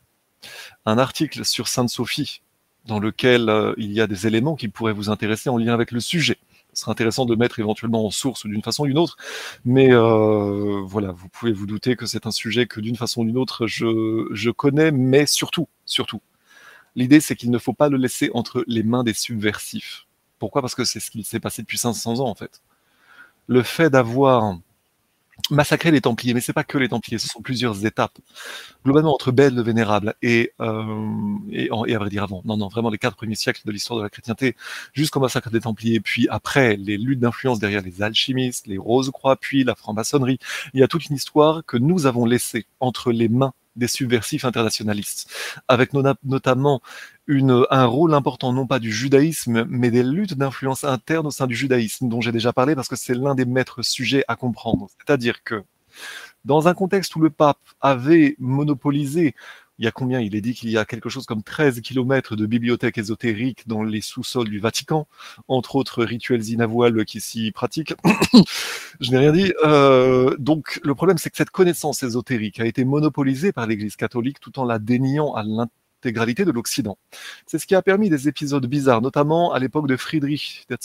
un 0.87 0.99
article 0.99 1.45
sur 1.45 1.67
Sainte-Sophie, 1.67 2.43
dans 2.87 2.99
lequel 2.99 3.49
euh, 3.49 3.75
il 3.77 3.93
y 3.93 4.01
a 4.01 4.07
des 4.07 4.27
éléments 4.27 4.57
qui 4.57 4.69
pourraient 4.69 4.93
vous 4.93 5.11
intéresser 5.11 5.51
en 5.51 5.59
lien 5.59 5.75
avec 5.75 5.91
le 5.91 6.01
sujet. 6.01 6.39
Ce 6.75 6.83
serait 6.83 6.93
intéressant 6.93 7.27
de 7.27 7.35
mettre 7.35 7.59
éventuellement 7.59 8.07
en 8.07 8.11
source 8.11 8.47
d'une 8.47 8.63
façon 8.63 8.85
ou 8.85 8.87
d'une 8.87 8.99
autre, 8.99 9.17
mais 9.65 9.93
euh, 9.93 10.81
voilà, 10.85 11.13
vous 11.13 11.29
pouvez 11.29 11.53
vous 11.53 11.67
douter 11.67 11.97
que 11.97 12.07
c'est 12.07 12.27
un 12.27 12.31
sujet 12.31 12.67
que 12.67 12.81
d'une 12.81 12.97
façon 12.97 13.23
ou 13.23 13.25
d'une 13.25 13.39
autre 13.39 13.67
je, 13.67 14.29
je 14.31 14.51
connais, 14.51 14.91
mais 14.93 15.27
surtout, 15.27 15.69
surtout, 15.87 16.21
l'idée 16.95 17.21
c'est 17.21 17.37
qu'il 17.37 17.51
ne 17.51 17.59
faut 17.59 17.73
pas 17.73 17.89
le 17.89 17.97
laisser 17.97 18.31
entre 18.35 18.65
les 18.67 18.83
mains 18.83 19.03
des 19.03 19.15
subversifs. 19.15 20.07
Pourquoi? 20.39 20.63
Parce 20.63 20.75
que 20.75 20.85
c'est 20.85 21.01
ce 21.01 21.11
qui 21.11 21.25
s'est 21.25 21.41
passé 21.41 21.63
depuis 21.63 21.79
500 21.79 22.21
ans 22.21 22.29
en 22.29 22.35
fait. 22.35 22.63
Le 23.49 23.63
fait 23.63 23.91
d'avoir 23.91 24.59
massacrer 25.51 25.91
les 25.91 26.01
Templiers, 26.01 26.35
mais 26.35 26.41
c'est 26.41 26.53
pas 26.53 26.65
que 26.65 26.79
les 26.79 26.89
Templiers, 26.89 27.19
ce 27.19 27.29
sont 27.29 27.41
plusieurs 27.41 27.85
étapes. 27.87 28.19
Globalement, 28.85 29.15
entre 29.15 29.33
Belle 29.33 29.55
le 29.55 29.63
Vénérable 29.63 30.15
et, 30.23 30.53
euh, 30.61 31.37
et, 31.51 31.71
et, 31.87 31.95
à 31.95 31.99
vrai 31.99 32.11
dire 32.11 32.23
avant, 32.23 32.43
non, 32.45 32.57
non, 32.57 32.69
vraiment 32.69 32.91
les 32.91 32.99
quatre 32.99 33.17
premiers 33.17 33.35
siècles 33.35 33.63
de 33.65 33.73
l'histoire 33.73 33.99
de 33.99 34.05
la 34.05 34.11
chrétienté, 34.11 34.57
jusqu'au 34.93 35.21
massacre 35.21 35.51
des 35.51 35.61
Templiers, 35.61 36.01
puis 36.01 36.29
après 36.29 36.77
les 36.77 36.99
luttes 36.99 37.21
d'influence 37.21 37.59
derrière 37.59 37.83
les 37.83 38.03
alchimistes, 38.03 38.67
les 38.67 38.79
Rose-Croix, 38.79 39.37
puis 39.37 39.65
la 39.65 39.75
franc-maçonnerie, 39.75 40.39
il 40.75 40.81
y 40.81 40.83
a 40.83 40.89
toute 40.89 41.07
une 41.07 41.17
histoire 41.17 41.65
que 41.65 41.77
nous 41.77 42.07
avons 42.07 42.25
laissée 42.25 42.67
entre 42.81 43.13
les 43.13 43.29
mains 43.29 43.53
des 43.79 43.89
subversifs 43.89 44.45
internationalistes, 44.45 45.31
avec 45.69 45.93
notamment 45.95 46.83
un 47.29 47.85
rôle 47.87 48.13
important 48.13 48.53
non 48.53 48.67
pas 48.67 48.79
du 48.79 48.93
judaïsme, 48.93 49.65
mais 49.69 49.91
des 49.91 50.03
luttes 50.03 50.35
d'influence 50.35 50.85
interne 50.85 51.29
au 51.29 51.31
sein 51.31 51.47
du 51.47 51.55
judaïsme, 51.55 52.09
dont 52.09 52.21
j'ai 52.21 52.33
déjà 52.33 52.53
parlé 52.53 52.75
parce 52.75 52.89
que 52.89 52.97
c'est 52.97 53.15
l'un 53.15 53.35
des 53.35 53.47
maîtres 53.47 53.83
sujets 53.83 54.25
à 54.29 54.37
comprendre. 54.37 54.89
C'est-à-dire 54.99 55.43
que 55.43 55.65
dans 56.45 56.69
un 56.69 56.75
contexte 56.75 57.17
où 57.17 57.21
le 57.21 57.31
pape 57.31 57.59
avait 57.81 58.37
monopolisé 58.39 59.35
il 59.79 59.85
y 59.85 59.89
a 59.89 59.93
combien 59.93 60.21
Il 60.21 60.35
est 60.35 60.41
dit 60.41 60.55
qu'il 60.55 60.71
y 60.71 60.79
a 60.79 60.85
quelque 60.85 61.09
chose 61.09 61.27
comme 61.27 61.43
13 61.43 61.81
kilomètres 61.81 62.37
de 62.37 62.47
bibliothèques 62.47 62.99
ésotériques 62.99 63.69
dans 63.69 63.83
les 63.83 64.01
sous-sols 64.01 64.49
du 64.49 64.59
Vatican, 64.59 65.07
entre 65.47 65.77
autres 65.77 66.05
rituels 66.05 66.45
inavouables 66.49 67.05
qui 67.05 67.21
s'y 67.21 67.53
pratiquent. 67.53 67.95
Je 69.01 69.11
n'ai 69.11 69.19
rien 69.19 69.33
dit. 69.33 69.53
Euh, 69.65 70.35
donc 70.39 70.81
le 70.83 70.95
problème, 70.95 71.19
c'est 71.19 71.31
que 71.31 71.37
cette 71.37 71.51
connaissance 71.51 72.03
ésotérique 72.03 72.61
a 72.61 72.67
été 72.67 72.85
monopolisée 72.85 73.53
par 73.53 73.67
l'Église 73.67 73.97
catholique 73.97 74.41
tout 74.41 74.59
en 74.59 74.65
la 74.65 74.79
déniant 74.79 75.35
à 75.35 75.45
l'intégralité 75.45 76.45
de 76.45 76.51
l'Occident. 76.51 76.99
C'est 77.47 77.59
ce 77.59 77.67
qui 77.67 77.75
a 77.75 77.83
permis 77.83 78.11
des 78.11 78.29
épisodes 78.29 78.67
bizarres, 78.67 79.01
notamment 79.01 79.53
à 79.53 79.59
l'époque 79.61 79.87
de 79.87 79.97
Friedrich 79.97 80.67
II 80.71 80.77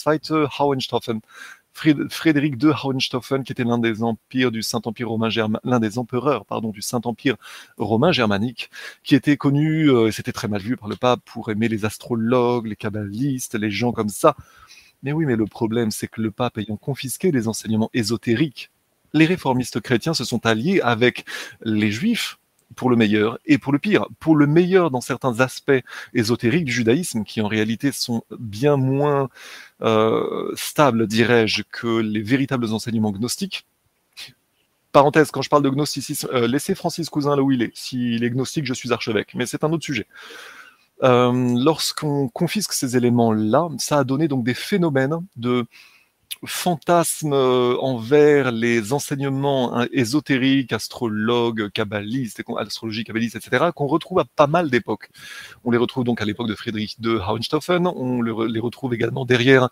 Frédéric 1.74 2.58
de 2.58 2.69
Hohenstaufen, 2.69 3.43
qui 3.43 3.52
était 3.52 3.64
l'un 3.64 3.80
des 3.80 4.03
empires 4.03 4.52
du 4.52 4.61
Saint-Empire 4.61 5.10
romain 5.10 5.30
l'un 5.64 5.80
des 5.80 5.98
empereurs, 5.98 6.45
pardon, 6.45 6.69
du 6.69 6.82
Saint-Empire 6.82 7.35
romain 7.77 8.11
germanique, 8.11 8.69
qui 9.03 9.16
était 9.16 9.38
connu, 9.38 9.90
euh, 9.90 10.11
c'était 10.11 10.32
très 10.32 10.48
mal 10.48 10.61
vu 10.61 10.77
par 10.77 10.88
le 10.88 10.95
pape 10.95 11.22
pour 11.26 11.50
aimer 11.50 11.68
les 11.68 11.85
astrologues, 11.85 12.68
les 12.68 12.76
kabbalistes, 12.76 13.56
les 13.56 13.72
gens 13.72 13.92
comme 13.92 14.10
ça. 14.10 14.35
Mais 15.02 15.11
oui, 15.11 15.26
mais 15.26 15.35
le 15.35 15.45
problème, 15.45 15.92
c'est 15.92 16.08
que 16.08 16.22
le 16.22 16.32
pape 16.32 16.58
ayant 16.58 16.77
confisqué 16.77 17.32
les 17.32 17.48
enseignements 17.48 17.90
ésotériques, 17.93 18.72
les 19.14 19.26
réformistes 19.26 19.82
chrétiens 19.82 20.14
se 20.14 20.24
sont 20.24 20.45
alliés 20.45 20.80
avec 20.82 21.26
les 21.64 21.92
juifs 21.92 22.38
pour 22.76 22.90
le 22.90 22.95
meilleur 22.95 23.40
et 23.45 23.58
pour 23.58 23.74
le 23.74 23.80
pire. 23.80 24.08
Pour 24.19 24.35
le 24.35 24.48
meilleur 24.48 24.92
dans 24.92 25.02
certains 25.02 25.40
aspects 25.40 25.72
ésotériques 26.14 26.66
du 26.66 26.72
judaïsme, 26.72 27.24
qui 27.24 27.42
en 27.42 27.48
réalité 27.48 27.92
sont 27.92 28.24
bien 28.40 28.77
moins 28.77 29.30
euh, 29.82 30.52
stables, 30.56 31.08
dirais-je, 31.08 31.64
que 31.72 32.00
les 32.00 32.22
véritables 32.22 32.72
enseignements 32.74 33.11
gnostiques. 33.11 33.66
Parenthèse, 34.92 35.32
quand 35.32 35.42
je 35.42 35.50
parle 35.50 35.64
de 35.64 35.69
gnosticisme, 35.69 36.30
euh, 36.34 36.48
laissez 36.48 36.76
Francis 36.76 37.10
Cousin 37.10 37.35
là 37.35 37.42
où 37.42 37.52
il 37.52 37.64
est. 37.64 37.72
S'il 37.76 38.24
est 38.24 38.30
gnostique, 38.30 38.66
je 38.66 38.74
suis 38.74 38.93
archevêque, 38.93 39.34
mais 39.34 39.45
c'est 39.45 39.64
un 39.64 39.72
autre 39.72 39.84
sujet. 39.84 40.06
Euh, 41.02 41.32
lorsqu'on 41.58 42.30
confisque 42.30 42.74
ces 42.74 42.95
éléments-là, 42.95 43.69
ça 43.80 44.00
a 44.00 44.03
donné 44.03 44.27
donc 44.27 44.45
des 44.45 44.53
phénomènes 44.53 45.18
de 45.35 45.66
fantasme 46.46 47.34
euh, 47.34 47.78
envers 47.80 48.52
les 48.52 48.94
enseignements 48.94 49.78
hein, 49.78 49.88
ésotériques, 49.92 50.74
astrologues, 50.74 51.70
kabbalistes, 51.72 52.44
astrologie, 52.58 53.04
kabbalistes, 53.04 53.36
etc., 53.36 53.66
qu'on 53.76 53.88
retrouve 53.88 54.20
à 54.20 54.26
pas 54.26 54.48
mal 54.48 54.70
d'époques. 54.70 55.10
On 55.64 55.72
les 55.72 55.78
retrouve 55.78 56.04
donc 56.04 56.22
à 56.22 56.26
l'époque 56.26 56.48
de 56.48 56.56
Friedrich 56.56 57.00
de 57.00 57.16
Hohenstaufen, 57.18 57.88
on 57.88 58.22
les 58.22 58.60
retrouve 58.60 58.94
également 58.94 59.26
derrière 59.26 59.70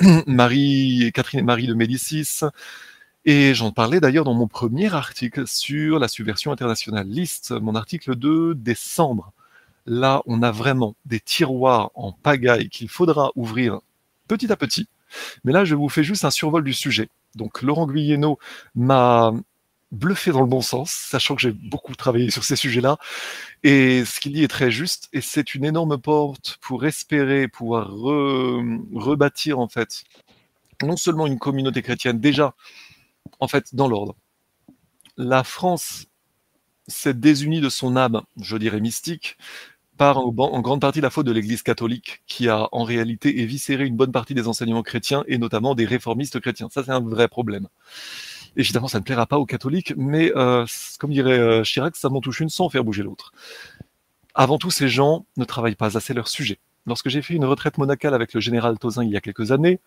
Marie, 0.26 1.10
Catherine 1.14 1.40
et 1.40 1.44
Marie 1.44 1.66
de 1.66 1.74
Médicis, 1.74 2.40
et 3.24 3.54
j'en 3.54 3.72
parlais 3.72 4.00
d'ailleurs 4.00 4.24
dans 4.24 4.34
mon 4.34 4.48
premier 4.48 4.92
article 4.92 5.46
sur 5.46 5.98
la 5.98 6.08
subversion 6.08 6.52
internationaliste, 6.52 7.52
mon 7.52 7.74
article 7.74 8.16
de 8.16 8.52
décembre. 8.54 9.32
Là, 9.86 10.22
on 10.26 10.42
a 10.42 10.50
vraiment 10.50 10.94
des 11.06 11.20
tiroirs 11.20 11.90
en 11.94 12.12
pagaille 12.12 12.68
qu'il 12.68 12.88
faudra 12.88 13.32
ouvrir 13.34 13.80
petit 14.28 14.50
à 14.52 14.56
petit 14.56 14.88
mais 15.44 15.52
là, 15.52 15.64
je 15.64 15.74
vous 15.74 15.88
fais 15.88 16.04
juste 16.04 16.24
un 16.24 16.30
survol 16.30 16.64
du 16.64 16.72
sujet. 16.72 17.08
Donc, 17.34 17.62
Laurent 17.62 17.86
Guyeno 17.86 18.38
m'a 18.74 19.32
bluffé 19.92 20.32
dans 20.32 20.40
le 20.40 20.46
bon 20.46 20.60
sens, 20.60 20.90
sachant 20.90 21.36
que 21.36 21.42
j'ai 21.42 21.52
beaucoup 21.52 21.94
travaillé 21.94 22.30
sur 22.30 22.44
ces 22.44 22.56
sujets-là. 22.56 22.98
Et 23.62 24.04
ce 24.04 24.20
qu'il 24.20 24.32
dit 24.32 24.42
est 24.42 24.48
très 24.48 24.70
juste, 24.70 25.08
et 25.12 25.20
c'est 25.20 25.54
une 25.54 25.64
énorme 25.64 25.98
porte 25.98 26.58
pour 26.60 26.84
espérer 26.84 27.48
pouvoir 27.48 27.90
rebâtir 27.92 29.58
en 29.58 29.68
fait 29.68 30.04
non 30.82 30.96
seulement 30.96 31.26
une 31.26 31.38
communauté 31.38 31.82
chrétienne 31.82 32.20
déjà 32.20 32.54
en 33.40 33.48
fait 33.48 33.74
dans 33.74 33.88
l'ordre. 33.88 34.16
La 35.16 35.44
France 35.44 36.06
s'est 36.88 37.14
désunie 37.14 37.60
de 37.60 37.68
son 37.68 37.96
âme, 37.96 38.22
je 38.40 38.56
dirais 38.56 38.80
mystique, 38.80 39.38
par 39.96 40.18
en, 40.18 40.60
grande 40.60 40.80
partie 40.80 41.00
la 41.00 41.10
faute 41.10 41.26
de 41.26 41.32
l'Église 41.32 41.62
catholique, 41.62 42.22
qui 42.26 42.48
a 42.48 42.68
en 42.72 42.82
réalité 42.84 43.40
éviscéré 43.40 43.86
une 43.86 43.96
bonne 43.96 44.12
partie 44.12 44.34
des 44.34 44.48
enseignements 44.48 44.82
chrétiens 44.82 45.24
et 45.28 45.38
notamment 45.38 45.74
des 45.74 45.84
réformistes 45.84 46.40
chrétiens. 46.40 46.68
Ça, 46.70 46.82
c'est 46.84 46.90
un 46.90 47.00
vrai 47.00 47.28
problème. 47.28 47.68
Évidemment, 48.56 48.88
ça 48.88 48.98
ne 48.98 49.04
plaira 49.04 49.26
pas 49.26 49.38
aux 49.38 49.46
catholiques, 49.46 49.94
mais 49.96 50.32
euh, 50.36 50.64
comme 50.98 51.10
dirait 51.10 51.38
euh, 51.38 51.62
Chirac, 51.62 51.96
ça 51.96 52.08
m'en 52.08 52.20
touche 52.20 52.40
une 52.40 52.48
sans 52.48 52.68
faire 52.68 52.84
bouger 52.84 53.02
l'autre. 53.02 53.32
Avant 54.34 54.58
tout, 54.58 54.70
ces 54.70 54.88
gens 54.88 55.26
ne 55.36 55.44
travaillent 55.44 55.76
pas 55.76 55.96
assez 55.96 56.14
leur 56.14 56.28
sujet. 56.28 56.58
Lorsque 56.86 57.08
j'ai 57.08 57.22
fait 57.22 57.34
une 57.34 57.44
retraite 57.44 57.78
monacale 57.78 58.14
avec 58.14 58.34
le 58.34 58.40
général 58.40 58.78
Tozin 58.78 59.04
il 59.04 59.10
y 59.10 59.16
a 59.16 59.20
quelques 59.20 59.52
années, 59.52 59.80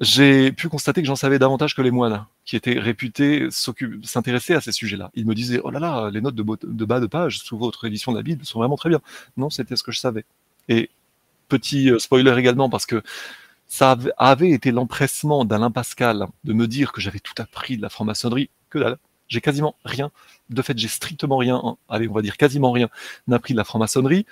j'ai 0.00 0.50
pu 0.52 0.70
constater 0.70 1.02
que 1.02 1.06
j'en 1.06 1.16
savais 1.16 1.38
davantage 1.38 1.74
que 1.74 1.82
les 1.82 1.90
moines, 1.90 2.24
qui 2.46 2.56
étaient 2.56 2.78
réputés 2.78 3.48
s'intéresser 3.50 4.54
à 4.54 4.62
ces 4.62 4.72
sujets-là. 4.72 5.10
Ils 5.14 5.26
me 5.26 5.34
disaient, 5.34 5.60
oh 5.62 5.70
là 5.70 5.78
là, 5.78 6.10
les 6.10 6.22
notes 6.22 6.34
de, 6.34 6.42
bas 6.84 7.00
de 7.00 7.06
page 7.06 7.40
sous 7.40 7.58
votre 7.58 7.84
édition 7.86 8.10
de 8.12 8.16
la 8.16 8.22
Bible 8.22 8.44
sont 8.46 8.58
vraiment 8.58 8.76
très 8.76 8.88
bien. 8.88 9.00
Non, 9.36 9.50
c'était 9.50 9.76
ce 9.76 9.82
que 9.82 9.92
je 9.92 9.98
savais. 9.98 10.24
Et 10.68 10.88
petit 11.48 11.90
euh, 11.90 11.98
spoiler 11.98 12.34
également, 12.38 12.70
parce 12.70 12.86
que 12.86 13.02
ça 13.66 13.96
avait 14.16 14.50
été 14.50 14.70
l'empressement 14.70 15.44
d'Alain 15.44 15.70
Pascal 15.70 16.26
de 16.44 16.52
me 16.54 16.66
dire 16.66 16.92
que 16.92 17.02
j'avais 17.02 17.20
tout 17.20 17.34
appris 17.36 17.76
de 17.76 17.82
la 17.82 17.90
franc-maçonnerie, 17.90 18.48
que 18.70 18.78
dalle. 18.78 18.96
J'ai 19.28 19.40
quasiment 19.40 19.76
rien. 19.84 20.10
De 20.48 20.60
fait, 20.62 20.76
j'ai 20.76 20.88
strictement 20.88 21.36
rien, 21.36 21.76
allez, 21.88 22.08
on 22.08 22.12
va 22.12 22.22
dire 22.22 22.36
quasiment 22.36 22.72
rien, 22.72 22.88
appris 23.30 23.54
de 23.54 23.58
la 23.58 23.64
franc-maçonnerie. 23.64 24.26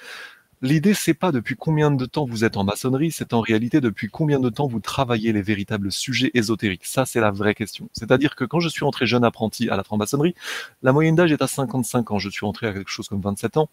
L'idée, 0.61 0.93
c'est 0.93 1.15
pas 1.15 1.31
depuis 1.31 1.55
combien 1.55 1.93
de 1.93 2.05
temps 2.05 2.25
vous 2.25 2.45
êtes 2.45 2.57
en 2.57 2.65
maçonnerie, 2.65 3.13
c'est 3.13 3.33
en 3.33 3.41
réalité 3.41 3.81
depuis 3.81 4.09
combien 4.09 4.41
de 4.41 4.49
temps 4.49 4.67
vous 4.67 4.81
travaillez 4.81 5.33
les 5.33 5.43
véritables 5.43 5.93
sujets 5.93 6.33
ésotériques. 6.35 6.85
Ça, 6.85 7.07
c'est 7.07 7.21
la 7.21 7.31
vraie 7.31 7.55
question. 7.55 7.89
C'est-à-dire 7.93 8.35
que 8.35 8.45
quand 8.45 8.59
je 8.59 8.69
suis 8.69 8.85
entré 8.85 9.07
jeune 9.07 9.23
apprenti 9.23 9.71
à 9.71 9.77
la 9.77 9.85
franc-maçonnerie, 9.85 10.35
la 10.83 10.93
moyenne 10.93 11.15
d'âge 11.15 11.31
est 11.31 11.43
à 11.43 11.47
55 11.47 12.11
ans. 12.11 12.19
Je 12.19 12.29
suis 12.29 12.45
entré 12.45 12.67
à 12.67 12.73
quelque 12.73 12.91
chose 12.91 13.09
comme 13.09 13.21
27 13.21 13.57
ans. 13.57 13.69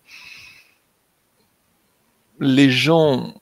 Les 2.40 2.70
gens 2.70 3.34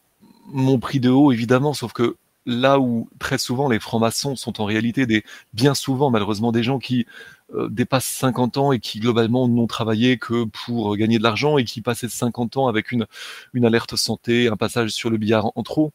m'ont 0.48 0.80
pris 0.80 1.02
de 1.02 1.10
haut, 1.10 1.34
évidemment, 1.34 1.74
sauf 1.74 1.92
que 1.92 2.16
là 2.46 2.80
où 2.80 3.10
très 3.20 3.38
souvent 3.38 3.70
les 3.70 3.80
francs-maçons 3.80 4.36
sont 4.36 4.62
en 4.62 4.66
réalité 4.66 5.06
des, 5.06 5.24
bien 5.54 5.74
souvent 5.74 6.10
malheureusement 6.10 6.52
des 6.52 6.64
gens 6.64 6.80
qui 6.80 7.06
euh, 7.54 7.70
dépassent 7.70 8.06
50 8.06 8.58
ans 8.58 8.72
et 8.72 8.80
qui 8.80 9.00
globalement 9.00 9.48
n'ont 9.48 9.68
travaillé 9.68 10.18
que 10.18 10.46
pour 10.46 10.96
gagner 10.98 11.18
de 11.18 11.24
l'argent 11.24 11.58
et 11.58 11.64
qui 11.64 11.82
passaient 11.82 12.10
50 12.10 12.58
ans 12.58 12.68
avec 12.68 12.92
une, 12.92 13.06
une 13.54 13.66
alerte 13.66 13.96
santé, 13.96 14.48
un 14.48 14.58
passage 14.58 14.90
sur 14.92 15.10
le 15.10 15.18
billard 15.18 15.52
en 15.56 15.64
trop, 15.64 15.92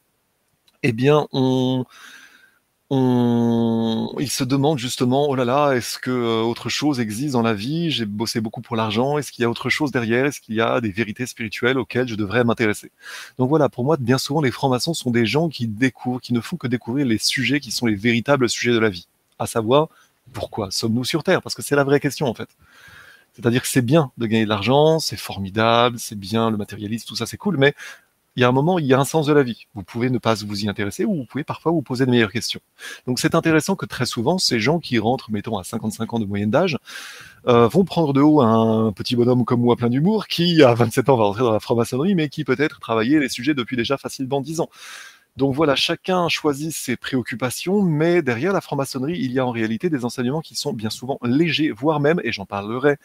eh 0.83 0.93
bien 0.93 1.27
on, 1.33 1.85
on, 2.91 4.15
il 4.18 4.31
se 4.31 4.44
demande 4.44 4.78
justement, 4.78 5.28
oh 5.28 5.34
là 5.34 5.44
là, 5.44 5.73
est-ce 5.73 5.99
que 5.99 6.10
euh, 6.10 6.41
autre 6.41 6.68
chose 6.70 7.00
existe 7.00 7.34
dans 7.34 7.42
la 7.42 7.52
vie? 7.52 7.91
J'ai 7.91 8.07
bossé 8.07 8.41
beaucoup 8.41 8.62
pour 8.62 8.76
l'argent. 8.76 9.18
Est-ce 9.18 9.31
qu'il 9.31 9.42
y 9.42 9.44
a 9.44 9.50
autre 9.50 9.68
chose 9.68 9.91
derrière? 9.91 10.25
Est-ce 10.25 10.41
qu'il 10.41 10.55
y 10.55 10.60
a 10.60 10.81
des 10.81 10.91
vérités 10.91 11.26
spirituelles 11.26 11.78
auxquelles 11.78 12.08
je 12.08 12.15
devrais 12.15 12.44
m'intéresser? 12.44 12.91
Donc 13.36 13.50
voilà, 13.50 13.68
pour 13.68 13.84
moi, 13.84 13.99
bien 13.99 14.17
souvent, 14.17 14.41
les 14.41 14.50
francs-maçons 14.50 14.94
sont 14.94 15.10
des 15.10 15.26
gens 15.26 15.49
qui 15.49 15.67
découvrent, 15.67 16.20
qui 16.20 16.33
ne 16.33 16.41
font 16.41 16.57
que 16.57 16.67
découvrir 16.67 17.05
les 17.05 17.18
sujets 17.18 17.60
qui 17.60 17.70
sont 17.70 17.86
les 17.86 17.94
véritables 17.94 18.49
sujets 18.49 18.73
de 18.73 18.78
la 18.78 18.89
vie. 18.89 19.07
À 19.39 19.47
savoir, 19.47 19.89
pourquoi 20.33 20.70
sommes-nous 20.70 21.05
sur 21.05 21.23
Terre? 21.23 21.42
Parce 21.42 21.55
que 21.55 21.62
c'est 21.62 21.76
la 21.76 21.84
vraie 21.84 22.00
question 22.00 22.26
en 22.26 22.34
fait. 22.34 22.49
C'est-à-dire 23.34 23.62
que 23.62 23.68
c'est 23.68 23.83
bien 23.83 24.10
de 24.18 24.26
gagner 24.26 24.44
de 24.44 24.49
l'argent, 24.49 24.99
c'est 24.99 25.17
formidable, 25.17 25.99
c'est 25.99 26.18
bien 26.18 26.50
le 26.50 26.57
matérialisme, 26.57 27.07
tout 27.07 27.15
ça 27.17 27.26
c'est 27.26 27.36
cool, 27.36 27.57
mais 27.57 27.75
il 28.39 28.42
y 28.42 28.44
a 28.44 28.49
un 28.49 28.52
moment, 28.52 28.78
il 28.78 28.86
y 28.86 28.94
a 28.94 29.00
un 29.00 29.05
sens 29.05 29.26
de 29.26 29.33
la 29.33 29.42
vie. 29.42 29.67
Vous 29.75 29.83
pouvez 29.83 30.10
ne 30.10 30.18
pas 30.18 30.34
vous 30.34 30.65
y 30.65 30.68
intéresser 30.68 31.05
ou 31.05 31.12
vous 31.12 31.25
pouvez 31.25 31.42
parfois 31.42 31.73
vous 31.73 31.83
poser 31.83 32.07
de 32.07 32.10
meilleures 32.12 32.31
questions. 32.31 32.60
Donc 33.08 33.18
c'est 33.18 33.34
intéressant 33.34 33.75
que 33.75 33.84
très 33.84 34.07
souvent, 34.07 34.39
ces 34.39 34.60
gens 34.60 34.78
qui 34.78 35.00
rentrent, 35.00 35.33
mettons, 35.33 35.58
à 35.58 35.65
55 35.65 36.15
ans 36.15 36.20
de 36.20 36.25
moyenne 36.25 36.49
d'âge, 36.49 36.78
euh, 37.49 37.67
vont 37.67 37.84
prendre 37.84 38.12
de 38.12 38.20
haut 38.20 38.41
un 38.41 38.92
petit 38.92 39.17
bonhomme 39.17 39.44
comme 39.44 39.62
moi 39.62 39.75
plein 39.75 39.91
d'humour 39.91 40.28
qui, 40.28 40.62
à 40.62 40.73
27 40.73 41.08
ans, 41.08 41.17
va 41.17 41.25
rentrer 41.25 41.42
dans 41.42 41.52
la 41.52 41.58
franc-maçonnerie, 41.58 42.15
mais 42.15 42.28
qui 42.28 42.44
peut-être 42.44 42.78
travaillait 42.78 43.18
les 43.18 43.28
sujets 43.28 43.55
depuis 43.55 43.76
déjà 43.76 43.97
facilement 43.97 44.41
10 44.41 44.60
ans. 44.60 44.68
Donc 45.39 45.55
voilà, 45.55 45.76
chacun 45.76 46.28
choisit 46.28 46.73
ses 46.73 46.97
préoccupations, 46.97 47.81
mais 47.81 48.23
derrière 48.23 48.52
la 48.52 48.60
franc-maçonnerie, 48.60 49.20
il 49.20 49.31
y 49.31 49.39
a 49.39 49.47
en 49.47 49.52
réalité 49.52 49.89
des 49.89 50.05
enseignements 50.05 50.41
qui 50.41 50.57
sont 50.57 50.73
bien 50.73 50.91
souvent 50.91 51.17
légers, 51.23 51.70
voire 51.70 52.00
même, 52.00 52.20
et 52.25 52.33
j'en 52.33 52.44
parlerai 52.44 52.97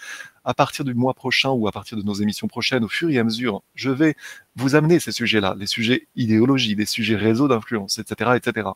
à 0.43 0.55
partir 0.55 0.83
du 0.83 0.95
mois 0.95 1.13
prochain 1.13 1.51
ou 1.51 1.67
à 1.67 1.71
partir 1.71 1.95
de 1.95 2.01
nos 2.01 2.15
émissions 2.15 2.47
prochaines, 2.47 2.83
au 2.83 2.87
fur 2.87 3.11
et 3.11 3.19
à 3.19 3.23
mesure, 3.23 3.61
je 3.75 3.91
vais 3.91 4.15
vous 4.55 4.73
amener 4.73 4.99
ces 4.99 5.11
sujets-là, 5.11 5.55
les 5.59 5.67
sujets 5.67 6.07
idéologie, 6.15 6.73
les 6.73 6.87
sujets 6.87 7.15
réseau 7.15 7.47
d'influence, 7.47 7.99
etc., 7.99 8.31
etc. 8.35 8.69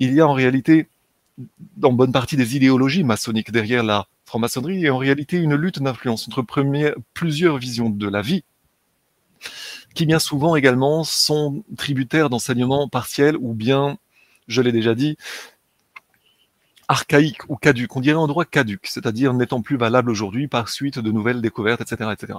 Il 0.00 0.12
y 0.12 0.20
a 0.20 0.26
en 0.26 0.32
réalité, 0.32 0.88
dans 1.76 1.92
bonne 1.92 2.10
partie 2.10 2.36
des 2.36 2.56
idéologies 2.56 3.04
maçonniques 3.04 3.52
derrière 3.52 3.84
la 3.84 4.08
franc-maçonnerie, 4.24 4.86
et 4.86 4.90
en 4.90 4.98
réalité 4.98 5.36
une 5.36 5.54
lutte 5.54 5.80
d'influence 5.80 6.26
entre 6.26 6.44
plusieurs 7.14 7.58
visions 7.58 7.90
de 7.90 8.08
la 8.08 8.22
vie 8.22 8.42
qui 9.94 10.06
bien 10.06 10.18
souvent 10.18 10.56
également 10.56 11.04
sont 11.04 11.64
tributaires 11.76 12.30
d'enseignements 12.30 12.88
partiels 12.88 13.36
ou 13.40 13.54
bien, 13.54 13.98
je 14.48 14.60
l'ai 14.62 14.72
déjà 14.72 14.94
dit, 14.94 15.16
archaïques 16.88 17.48
ou 17.48 17.56
caduques. 17.56 17.96
On 17.96 18.00
dirait 18.00 18.16
en 18.16 18.26
droit 18.26 18.44
caduque, 18.44 18.86
c'est-à-dire 18.86 19.34
n'étant 19.34 19.62
plus 19.62 19.76
valable 19.76 20.10
aujourd'hui 20.10 20.48
par 20.48 20.68
suite 20.68 20.98
de 20.98 21.10
nouvelles 21.10 21.40
découvertes, 21.40 21.80
etc., 21.80 22.10
etc. 22.12 22.38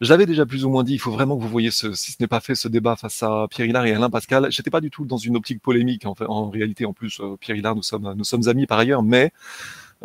J'avais 0.00 0.26
déjà 0.26 0.44
plus 0.44 0.64
ou 0.64 0.70
moins 0.70 0.84
dit, 0.84 0.94
il 0.94 0.98
faut 0.98 1.10
vraiment 1.10 1.36
que 1.36 1.42
vous 1.42 1.48
voyez 1.48 1.70
ce, 1.70 1.94
si 1.94 2.12
ce 2.12 2.16
n'est 2.20 2.26
pas 2.26 2.40
fait, 2.40 2.54
ce 2.54 2.68
débat 2.68 2.96
face 2.96 3.22
à 3.22 3.46
Pierre 3.48 3.66
Hillard 3.66 3.86
et 3.86 3.94
Alain 3.94 4.10
Pascal. 4.10 4.48
J'étais 4.50 4.70
pas 4.70 4.82
du 4.82 4.90
tout 4.90 5.06
dans 5.06 5.16
une 5.16 5.36
optique 5.36 5.62
polémique, 5.62 6.04
en, 6.04 6.50
réalité, 6.50 6.84
en 6.84 6.92
plus, 6.92 7.20
euh, 7.20 7.36
Pierre 7.40 7.56
Hillard, 7.56 7.74
nous 7.74 7.82
sommes, 7.82 8.12
nous 8.14 8.24
sommes 8.24 8.48
amis 8.48 8.66
par 8.66 8.78
ailleurs, 8.78 9.02
mais 9.02 9.32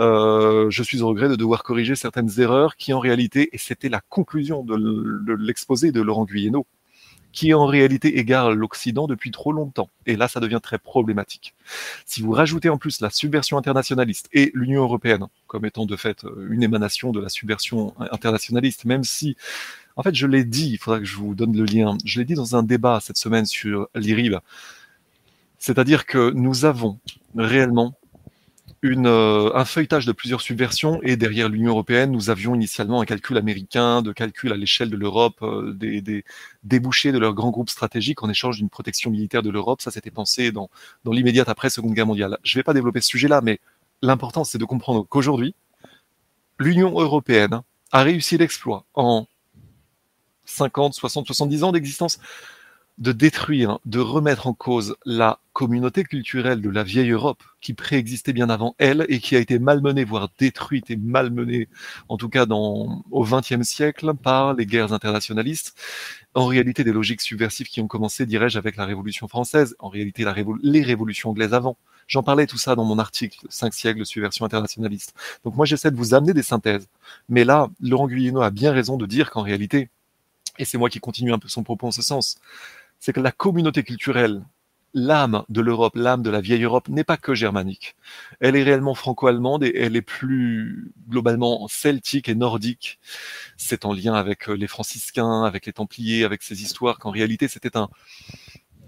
euh, 0.02 0.70
je 0.70 0.84
suis 0.84 1.02
au 1.02 1.08
regret 1.08 1.30
de 1.30 1.36
devoir 1.36 1.64
corriger 1.64 1.96
certaines 1.96 2.40
erreurs 2.40 2.76
qui 2.76 2.92
en 2.94 3.00
réalité, 3.00 3.50
et 3.54 3.58
c'était 3.58 3.90
la 3.90 4.02
conclusion 4.10 4.64
de 4.64 5.34
l'exposé 5.36 5.92
de 5.92 6.02
Laurent 6.02 6.26
Guyeno, 6.26 6.66
qui 7.32 7.54
en 7.54 7.66
réalité 7.66 8.18
égare 8.18 8.52
l'Occident 8.52 9.08
depuis 9.08 9.32
trop 9.32 9.54
longtemps. 9.54 9.90
Et 10.06 10.16
là, 10.16 10.28
ça 10.28 10.40
devient 10.40 10.60
très 10.62 10.80
problématique. 10.80 11.54
Si 12.06 12.22
vous 12.22 12.32
rajoutez 12.32 12.70
en 12.70 12.78
plus 12.78 13.00
la 13.00 13.10
subversion 13.10 13.58
internationaliste 13.58 14.28
et 14.34 14.52
l'Union 14.54 14.82
européenne 14.82 15.28
comme 15.48 15.66
étant 15.66 15.86
de 15.86 15.96
fait 15.96 16.26
une 16.50 16.64
émanation 16.64 17.12
de 17.12 17.22
la 17.22 17.30
subversion 17.30 17.94
internationaliste, 18.12 18.86
même 18.86 19.04
si, 19.04 19.38
en 19.96 20.04
fait, 20.04 20.16
je 20.16 20.28
l'ai 20.28 20.44
dit, 20.44 20.72
il 20.72 20.78
faudra 20.78 21.00
que 21.00 21.06
je 21.06 21.16
vous 21.16 21.36
donne 21.36 21.56
le 21.56 21.64
lien, 21.64 21.98
je 22.04 22.20
l'ai 22.20 22.26
dit 22.26 22.34
dans 22.34 22.56
un 22.56 22.64
débat 22.64 23.00
cette 23.02 23.18
semaine 23.18 23.46
sur 23.46 23.88
l'IRIB, 23.96 24.38
c'est-à-dire 25.58 26.06
que 26.06 26.32
nous 26.32 26.66
avons 26.66 27.00
réellement 27.36 27.96
une, 28.84 29.06
euh, 29.06 29.52
un 29.54 29.66
feuilletage 29.66 30.06
de 30.06 30.12
plusieurs 30.12 30.42
subversions 30.42 31.00
et 31.04 31.16
derrière 31.16 31.50
l'Union 31.50 31.72
européenne, 31.72 32.12
nous 32.12 32.30
avions 32.32 32.56
initialement 32.56 33.02
un 33.02 33.06
calcul 33.06 33.38
américain, 33.38 34.02
de 34.02 34.12
calcul 34.12 34.52
à 34.52 34.58
l'échelle 34.58 34.90
de 34.90 34.98
l'Europe, 34.98 35.38
euh, 35.44 35.74
des, 35.74 36.02
des, 36.02 36.26
débouchés 36.64 37.12
de 37.12 37.20
leur 37.20 37.34
grand 37.34 37.52
groupe 37.52 37.70
stratégique 37.70 38.24
en 38.24 38.30
échange 38.30 38.58
d'une 38.58 38.70
protection 38.70 39.12
militaire 39.12 39.44
de 39.44 39.52
l'Europe. 39.52 39.82
Ça 39.82 39.92
s'était 39.92 40.10
pensé 40.10 40.52
dans, 40.52 40.70
dans 41.04 41.12
l'immédiate 41.12 41.48
après 41.48 41.70
Seconde 41.70 41.94
Guerre 41.94 42.08
mondiale. 42.08 42.40
Je 42.44 42.58
ne 42.58 42.60
vais 42.60 42.64
pas 42.64 42.74
développer 42.74 43.02
ce 43.02 43.08
sujet-là, 43.10 43.42
mais 43.42 43.60
l'important 44.02 44.44
c'est 44.44 44.58
de 44.58 44.66
comprendre 44.66 45.06
qu'aujourd'hui, 45.08 45.54
l'Union 46.58 47.00
européenne 47.00 47.62
a 47.92 48.04
réussi 48.04 48.38
l'exploit 48.38 48.86
en 48.96 49.28
50, 50.46 50.94
60, 50.94 51.28
70 51.28 51.64
ans 51.64 51.72
d'existence 51.72 52.20
de 52.98 53.12
détruire, 53.12 53.80
de 53.86 54.00
remettre 54.00 54.48
en 54.48 54.54
cause 54.54 54.96
la 55.06 55.40
communauté 55.54 56.04
culturelle 56.04 56.62
de 56.62 56.70
la 56.70 56.84
vieille 56.84 57.12
Europe 57.12 57.44
qui 57.60 57.74
préexistait 57.74 58.34
bien 58.34 58.50
avant 58.50 58.76
elle 58.78 59.06
et 59.10 59.20
qui 59.20 59.36
a 59.36 59.40
été 59.40 59.60
malmenée, 59.60 60.04
voire 60.04 60.30
détruite 60.38 60.90
et 60.92 60.96
malmenée, 60.96 61.68
en 62.10 62.18
tout 62.18 62.30
cas 62.30 62.46
dans, 62.46 63.04
au 63.12 63.24
XXe 63.24 63.64
siècle, 63.64 64.14
par 64.14 64.54
les 64.54 64.66
guerres 64.66 64.94
internationalistes. 64.94 65.76
En 66.34 66.46
réalité, 66.46 66.84
des 66.84 66.94
logiques 66.94 67.22
subversives 67.22 67.68
qui 67.68 67.82
ont 67.82 67.88
commencé, 67.88 68.26
dirais-je, 68.26 68.58
avec 68.58 68.78
la 68.78 68.86
Révolution 68.86 69.28
française. 69.28 69.76
En 69.80 69.90
réalité, 69.90 70.26
les 70.64 70.84
révolutions 70.84 71.32
anglaises 71.32 71.54
avant. 71.54 71.78
J'en 72.08 72.24
parlais 72.24 72.46
tout 72.46 72.58
ça 72.58 72.76
dans 72.76 72.84
mon 72.84 73.00
article, 73.00 73.46
5 73.50 73.74
siècles 73.74 74.06
subversion 74.06 74.46
internationaliste. 74.46 75.14
Donc 75.44 75.56
moi, 75.56 75.66
j'essaie 75.66 75.92
de 75.92 75.96
vous 75.96 76.14
amener 76.14 76.34
des 76.34 76.44
synthèses. 76.44 76.88
Mais 77.30 77.46
là, 77.46 77.70
Laurent 77.82 78.08
Guyeno 78.08 78.42
a 78.42 78.52
bien 78.52 78.72
raison 78.72 78.98
de 78.98 79.06
dire 79.06 79.32
qu'en 79.32 79.42
réalité, 79.42 79.90
et 80.58 80.66
c'est 80.66 80.78
moi 80.78 80.90
qui 80.90 81.00
continue 81.00 81.34
un 81.34 81.40
peu 81.40 81.48
son 81.48 81.64
propos 81.64 81.88
en 81.88 81.92
ce 81.92 82.02
sens, 82.02 82.38
c'est 83.02 83.14
que 83.14 83.20
la 83.20 83.32
communauté 83.32 83.84
culturelle, 83.84 84.46
l'âme 84.94 85.44
de 85.50 85.60
l'Europe, 85.60 85.96
l'âme 85.96 86.22
de 86.22 86.30
la 86.30 86.40
vieille 86.40 86.64
Europe 86.64 86.88
n'est 86.88 87.04
pas 87.04 87.18
que 87.18 87.34
germanique. 87.34 87.96
Elle 88.40 88.56
est 88.56 88.64
réellement 88.64 88.94
franco-allemande 88.94 89.64
et 89.64 89.74
elle 89.76 89.96
est 89.96 90.04
plus 90.04 90.94
globalement 91.10 91.68
celtique 91.68 92.30
et 92.30 92.36
nordique. 92.36 93.00
C'est 93.58 93.86
en 93.86 93.94
lien 93.94 94.14
avec 94.14 94.50
euh, 94.50 94.54
les 94.54 94.68
franciscains, 94.68 95.44
avec 95.44 95.66
les 95.66 95.74
templiers, 95.74 96.24
avec 96.24 96.44
ces 96.44 96.62
histoires 96.62 97.00
qu'en 97.00 97.10
réalité 97.10 97.48
c'était 97.48 97.76
un... 97.76 97.90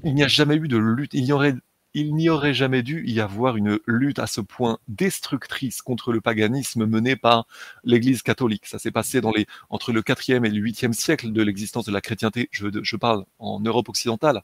Il 0.03 0.14
n'y 0.14 0.24
a 0.24 0.27
jamais 0.27 0.56
eu 0.56 0.67
de 0.67 0.77
lutte. 0.77 1.14
Il 1.16 1.25
y 1.25 1.32
aurait 1.32 1.56
il 1.93 2.15
n'y 2.15 2.30
aurait 2.30 2.53
jamais 2.53 2.81
dû 2.81 3.03
y 3.05 3.19
avoir 3.19 3.55
une 3.55 3.80
lutte 3.85 4.19
à 4.19 4.25
ce 4.25 4.41
point 4.41 4.80
destructrice 4.88 5.81
contre 5.81 6.11
le 6.11 6.22
paganisme 6.22 6.85
menée 6.85 7.15
par 7.15 7.45
l'Église 7.83 8.23
catholique. 8.23 8.65
Ça 8.65 8.80
s'est 8.80 8.91
passé 8.91 9.22
dans 9.22 9.31
les, 9.31 9.45
entre 9.69 9.91
le 9.91 10.01
4e 10.01 10.45
et 10.45 10.49
le 10.49 10.61
8e 10.61 10.93
siècle 10.93 11.31
de 11.31 11.41
l'existence 11.43 11.85
de 11.85 11.91
la 11.91 12.01
chrétienté, 12.01 12.49
je, 12.51 12.67
je, 12.81 12.95
parle 12.95 13.25
en 13.38 13.59
Europe 13.59 13.89
occidentale. 13.89 14.41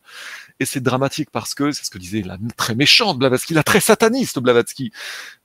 Et 0.59 0.65
c'est 0.65 0.81
dramatique 0.81 1.31
parce 1.31 1.55
que, 1.55 1.71
c'est 1.71 1.85
ce 1.85 1.89
que 1.89 1.97
disait 1.97 2.21
la 2.21 2.37
très 2.55 2.75
méchante 2.75 3.17
Blavatsky, 3.17 3.53
la 3.53 3.63
très 3.63 3.79
sataniste 3.79 4.39
Blavatsky, 4.39 4.91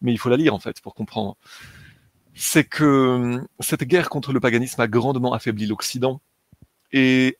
mais 0.02 0.12
il 0.12 0.18
faut 0.18 0.28
la 0.28 0.36
lire 0.36 0.54
en 0.54 0.58
fait 0.58 0.80
pour 0.82 0.94
comprendre. 0.94 1.36
C'est 2.34 2.64
que 2.64 3.40
cette 3.60 3.84
guerre 3.84 4.10
contre 4.10 4.32
le 4.32 4.40
paganisme 4.40 4.80
a 4.80 4.88
grandement 4.88 5.32
affaibli 5.32 5.66
l'Occident 5.66 6.20
et 6.92 7.38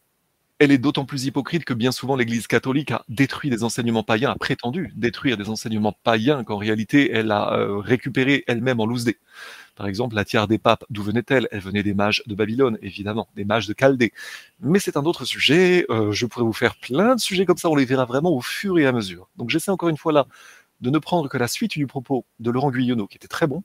elle 0.58 0.70
est 0.70 0.78
d'autant 0.78 1.04
plus 1.04 1.24
hypocrite 1.26 1.64
que 1.64 1.74
bien 1.74 1.90
souvent 1.90 2.16
l'Église 2.16 2.46
catholique 2.46 2.92
a 2.92 3.04
détruit 3.08 3.50
des 3.50 3.64
enseignements 3.64 4.04
païens, 4.04 4.30
a 4.30 4.36
prétendu 4.36 4.92
détruire 4.94 5.36
des 5.36 5.48
enseignements 5.48 5.96
païens 6.04 6.44
qu'en 6.44 6.56
réalité 6.56 7.10
elle 7.12 7.30
a 7.32 7.54
euh, 7.54 7.78
récupéré 7.78 8.44
elle-même 8.46 8.80
en 8.80 8.86
loose 8.86 9.10
Par 9.74 9.88
exemple, 9.88 10.14
la 10.14 10.24
tiare 10.24 10.46
des 10.46 10.58
papes, 10.58 10.84
d'où 10.90 11.02
venait-elle 11.02 11.48
Elle 11.50 11.60
venait 11.60 11.82
des 11.82 11.94
mages 11.94 12.22
de 12.26 12.34
Babylone, 12.34 12.78
évidemment, 12.82 13.28
des 13.34 13.44
mages 13.44 13.66
de 13.66 13.74
Chaldée. 13.78 14.12
Mais 14.60 14.78
c'est 14.78 14.96
un 14.96 15.02
autre 15.02 15.24
sujet, 15.24 15.86
euh, 15.90 16.12
je 16.12 16.26
pourrais 16.26 16.44
vous 16.44 16.52
faire 16.52 16.76
plein 16.76 17.16
de 17.16 17.20
sujets 17.20 17.46
comme 17.46 17.56
ça, 17.58 17.68
on 17.68 17.74
les 17.74 17.84
verra 17.84 18.04
vraiment 18.04 18.30
au 18.30 18.40
fur 18.40 18.78
et 18.78 18.86
à 18.86 18.92
mesure. 18.92 19.28
Donc 19.36 19.50
j'essaie 19.50 19.72
encore 19.72 19.88
une 19.88 19.98
fois 19.98 20.12
là 20.12 20.26
de 20.80 20.90
ne 20.90 20.98
prendre 20.98 21.28
que 21.28 21.38
la 21.38 21.48
suite 21.48 21.72
du 21.72 21.86
propos 21.86 22.24
de 22.38 22.50
Laurent 22.50 22.70
Guyonneau, 22.70 23.06
qui 23.06 23.16
était 23.16 23.28
très 23.28 23.46
bon, 23.46 23.64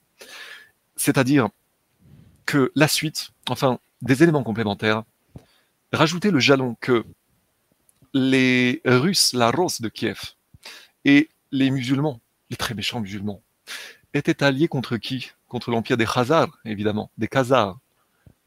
c'est-à-dire 0.95 1.49
que 2.45 2.71
la 2.75 2.87
suite, 2.87 3.29
enfin 3.49 3.79
des 4.01 4.23
éléments 4.23 4.43
complémentaires, 4.43 5.03
rajouter 5.91 6.31
le 6.31 6.39
jalon 6.39 6.75
que 6.79 7.05
les 8.13 8.81
Russes, 8.85 9.33
la 9.33 9.51
Rose 9.51 9.81
de 9.81 9.89
Kiev, 9.89 10.19
et 11.05 11.29
les 11.51 11.71
musulmans, 11.71 12.19
les 12.49 12.57
très 12.57 12.73
méchants 12.73 12.99
musulmans, 12.99 13.41
étaient 14.13 14.43
alliés 14.43 14.67
contre 14.67 14.97
qui? 14.97 15.31
Contre 15.47 15.71
l'empire 15.71 15.97
des 15.97 16.05
Khazars, 16.05 16.59
évidemment, 16.65 17.11
des 17.17 17.27
Khazars. 17.27 17.79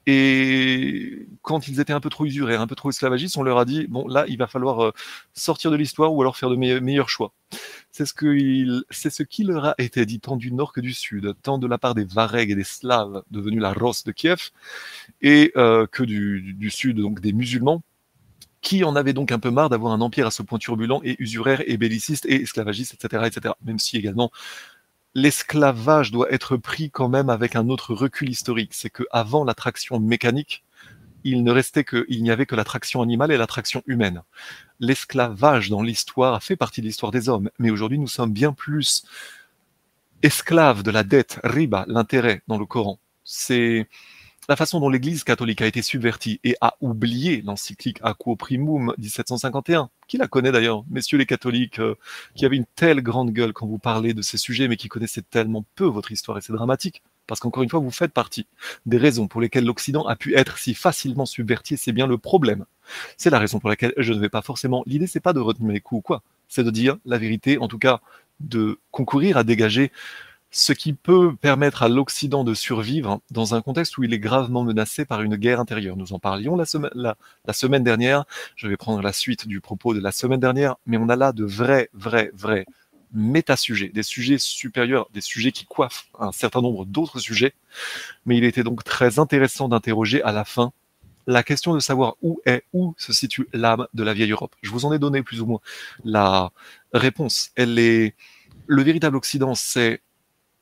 Et 0.07 1.27
quand 1.43 1.69
ils 1.69 1.81
étaient 1.81 1.93
un 1.93 2.01
peu 2.01 2.11
trop 2.11 2.25
usurés, 2.25 2.57
un 2.57 2.67
peu 2.67 2.75
trop 2.75 2.91
esclavagistes, 2.91 3.37
on 3.37 3.43
leur 3.43 3.59
a 3.59 3.65
dit 3.65 3.87
bon 3.89 4.09
là, 4.09 4.25
il 4.29 4.37
va 4.37 4.47
falloir 4.47 4.85
euh, 4.85 4.93
sortir 5.33 5.71
de 5.71 5.77
l'histoire 5.77 6.13
ou 6.13 6.21
alors 6.21 6.37
faire 6.37 6.51
de 6.51 6.57
meilleurs 6.57 7.09
choix. 7.09 7.33
C'est 7.93 8.07
ce, 8.07 8.85
c'est 8.91 9.11
ce 9.11 9.23
qui 9.23 9.45
leur 9.45 9.67
a 9.67 9.75
été 9.79 10.05
dit 10.07 10.19
tant 10.19 10.37
du 10.37 10.53
nord 10.53 10.73
que 10.73 10.81
du 10.81 10.93
sud, 10.93 11.35
tant 11.43 11.59
de 11.59 11.67
la 11.67 11.79
part 11.79 11.95
des 11.95 12.05
Varegs 12.05 12.51
et 12.51 12.55
des 12.55 12.65
Slaves 12.65 13.23
devenus 13.31 13.61
la 13.61 13.73
Rosse 13.73 14.05
de 14.05 14.13
Kiev, 14.13 14.51
et 15.21 15.53
euh, 15.57 15.87
que 15.87 16.03
du, 16.03 16.55
du, 16.55 16.71
sud, 16.71 16.97
donc 16.99 17.21
des 17.21 17.33
musulmans, 17.33 17.83
qui 18.63 18.85
en 18.85 18.97
avaient 18.97 19.13
donc 19.13 19.33
un 19.33 19.39
peu 19.39 19.51
marre 19.51 19.69
d'avoir 19.69 19.93
un 19.93 20.01
empire 20.01 20.27
à 20.27 20.31
ce 20.31 20.43
point 20.43 20.59
turbulent 20.59 21.01
et 21.05 21.17
usuraire 21.19 21.63
et 21.67 21.77
belliciste 21.77 22.25
et 22.27 22.43
esclavagiste, 22.43 22.95
etc., 22.95 23.25
etc. 23.27 23.55
Même 23.65 23.79
si 23.79 23.99
également 23.99 24.31
l'esclavage 25.15 26.11
doit 26.11 26.33
être 26.33 26.57
pris 26.57 26.91
quand 26.91 27.09
même 27.09 27.31
avec 27.31 27.57
un 27.57 27.69
autre 27.69 27.95
recul 27.95 28.31
historique. 28.31 28.75
C'est 28.75 28.91
que 28.91 29.05
avant 29.11 29.45
l'attraction 29.45 30.01
mécanique, 30.01 30.65
il 31.25 31.45
ne 31.45 31.53
restait 31.53 31.85
que, 31.85 32.05
il 32.09 32.23
n'y 32.23 32.31
avait 32.31 32.47
que 32.47 32.57
l'attraction 32.57 33.03
animale 33.03 33.31
et 33.33 33.37
l'attraction 33.37 33.83
humaine. 33.87 34.23
L'esclavage 34.81 35.71
dans 35.71 35.83
l'histoire 35.83 36.35
a 36.35 36.41
fait 36.41 36.57
partie 36.57 36.81
de 36.81 36.87
l'histoire 36.87 37.13
des 37.13 37.29
hommes, 37.29 37.51
mais 37.59 37.71
aujourd'hui 37.71 37.99
nous 37.99 38.09
sommes 38.09 38.33
bien 38.33 38.53
plus 38.53 39.05
esclaves 40.23 40.83
de 40.83 40.91
la 40.91 41.05
dette, 41.05 41.41
riba, 41.45 41.85
l'intérêt 41.89 42.43
dans 42.49 42.59
le 42.59 42.67
Coran. 42.67 42.99
C'est, 43.25 43.89
la 44.49 44.57
façon 44.57 44.81
dont 44.81 44.89
l'Église 44.89 45.25
catholique 45.25 45.63
a 45.63 45.67
été 45.67 45.83
subvertie 45.83 46.41
et 46.43 46.57
a 46.61 46.75
oublié 46.81 47.43
l'encyclique 47.43 47.99
Aquo 48.03 48.35
Primum 48.35 48.93
1751, 48.99 49.89
qui 50.09 50.17
la 50.17 50.27
connaît 50.27 50.51
d'ailleurs, 50.51 50.85
messieurs 50.91 51.19
les 51.19 51.27
catholiques, 51.27 51.79
euh, 51.79 51.95
qui 52.35 52.45
avaient 52.45 52.57
une 52.57 52.67
telle 52.75 53.03
grande 53.03 53.31
gueule 53.31 53.53
quand 53.53 53.67
vous 53.67 53.79
parlez 53.79 54.15
de 54.15 54.23
ces 54.23 54.39
sujets, 54.39 54.67
mais 54.67 54.77
qui 54.77 54.89
connaissaient 54.89 55.23
tellement 55.23 55.65
peu 55.77 55.85
votre 55.85 56.11
histoire, 56.11 56.39
et 56.39 56.41
c'est 56.41 56.53
dramatique, 56.53 57.03
parce 57.29 57.41
qu'encore 57.41 57.63
une 57.63 57.69
fois, 57.69 57.81
vous 57.81 57.93
faites 57.93 58.13
partie 58.13 58.47
des 58.85 58.99
raisons 58.99 59.29
pour 59.29 59.41
lesquelles 59.41 59.65
l'Occident 59.65 60.07
a 60.07 60.17
pu 60.17 60.35
être 60.35 60.59
si 60.59 60.75
facilement 60.75 61.27
subverti, 61.27 61.77
c'est 61.77 61.93
bien 61.93 62.09
le 62.09 62.19
problème. 62.19 62.65
C'est 63.17 63.31
la 63.31 63.39
raison 63.39 63.61
pour 63.61 63.69
laquelle 63.69 63.95
je 63.97 64.13
ne 64.13 64.19
vais 64.19 64.29
pas 64.29 64.43
forcément, 64.43 64.83
l'idée 64.87 65.07
c'est 65.07 65.21
pas 65.21 65.33
de 65.33 65.41
retenir 65.41 65.73
les 65.73 65.81
coups 65.81 66.01
ou 66.01 66.03
quoi, 66.03 66.23
c'est 66.49 66.65
de 66.65 66.71
dire 66.71 66.97
la 67.07 67.19
vérité, 67.19 67.59
en 67.59 67.69
tout 67.69 67.79
cas 67.79 68.01
de 68.41 68.81
concourir 68.91 69.37
à 69.37 69.45
dégager 69.45 69.93
ce 70.55 70.75
qui 70.75 70.93
peut 70.93 71.35
permettre 71.35 71.83
à 71.83 71.89
l'Occident 71.89 72.45
de 72.45 72.53
survivre 72.53 73.21
dans 73.31 73.55
un 73.55 73.63
contexte 73.63 73.97
où 73.97 74.05
il 74.05 74.13
est 74.13 74.19
gravement 74.19 74.63
menacé 74.63 75.07
par 75.07 75.23
une 75.23 75.37
guerre 75.37 75.59
intérieure. 75.59 75.97
Nous 75.97 76.13
en 76.13 76.19
parlions 76.19 76.57
la, 76.57 76.67
semaine, 76.67 77.83
dernière, 77.83 78.25
je 78.55 78.69
vais 78.69 78.77
prendre 78.77 79.01
la 79.01 79.15
suite 79.15 79.49
du 79.49 79.63
propos 79.63 79.95
de 79.95 80.01
la 80.01 80.13
semaine 80.13 80.41
dernière, 80.41 80.77
mais 80.85 80.99
on 80.99 81.09
a 81.09 81.17
là 81.17 81.33
de 81.33 81.45
vrais, 81.45 81.89
vrais, 81.95 82.31
vrais 82.35 82.67
méta-sujets, 83.15 83.89
des 83.89 84.03
sujets 84.03 84.37
supérieurs, 84.39 85.09
des 85.15 85.23
sujets 85.23 85.53
qui 85.53 85.65
coiffent 85.65 86.07
un 86.19 86.33
certain 86.33 86.61
nombre 86.61 86.85
d'autres 86.85 87.19
sujets, 87.19 87.55
mais 88.27 88.37
il 88.37 88.45
était 88.45 88.63
donc 88.63 88.85
très 88.85 89.19
intéressant 89.19 89.69
d'interroger 89.69 90.23
à 90.23 90.33
la 90.33 90.45
fin 90.45 90.73
la 91.27 91.43
question 91.43 91.75
de 91.75 91.81
savoir 91.81 92.17
où 92.21 92.41
est, 92.45 92.65
où 92.75 92.95
se 92.99 93.13
situe 93.15 93.49
l'âme 93.55 93.87
de 93.95 94.03
la 94.03 94.13
vieille 94.13 94.33
Europe. 94.33 94.55
Je 94.61 94.71
vous 94.71 94.85
en 94.85 94.93
ai 94.93 94.99
donné 94.99 95.23
plus 95.23 95.41
ou 95.41 95.47
moins 95.47 95.61
la 96.05 96.51
réponse. 96.93 97.51
Elle 97.55 97.79
est, 97.79 98.15
le 98.67 98.83
véritable 98.83 99.17
Occident, 99.17 99.55
c'est 99.55 100.03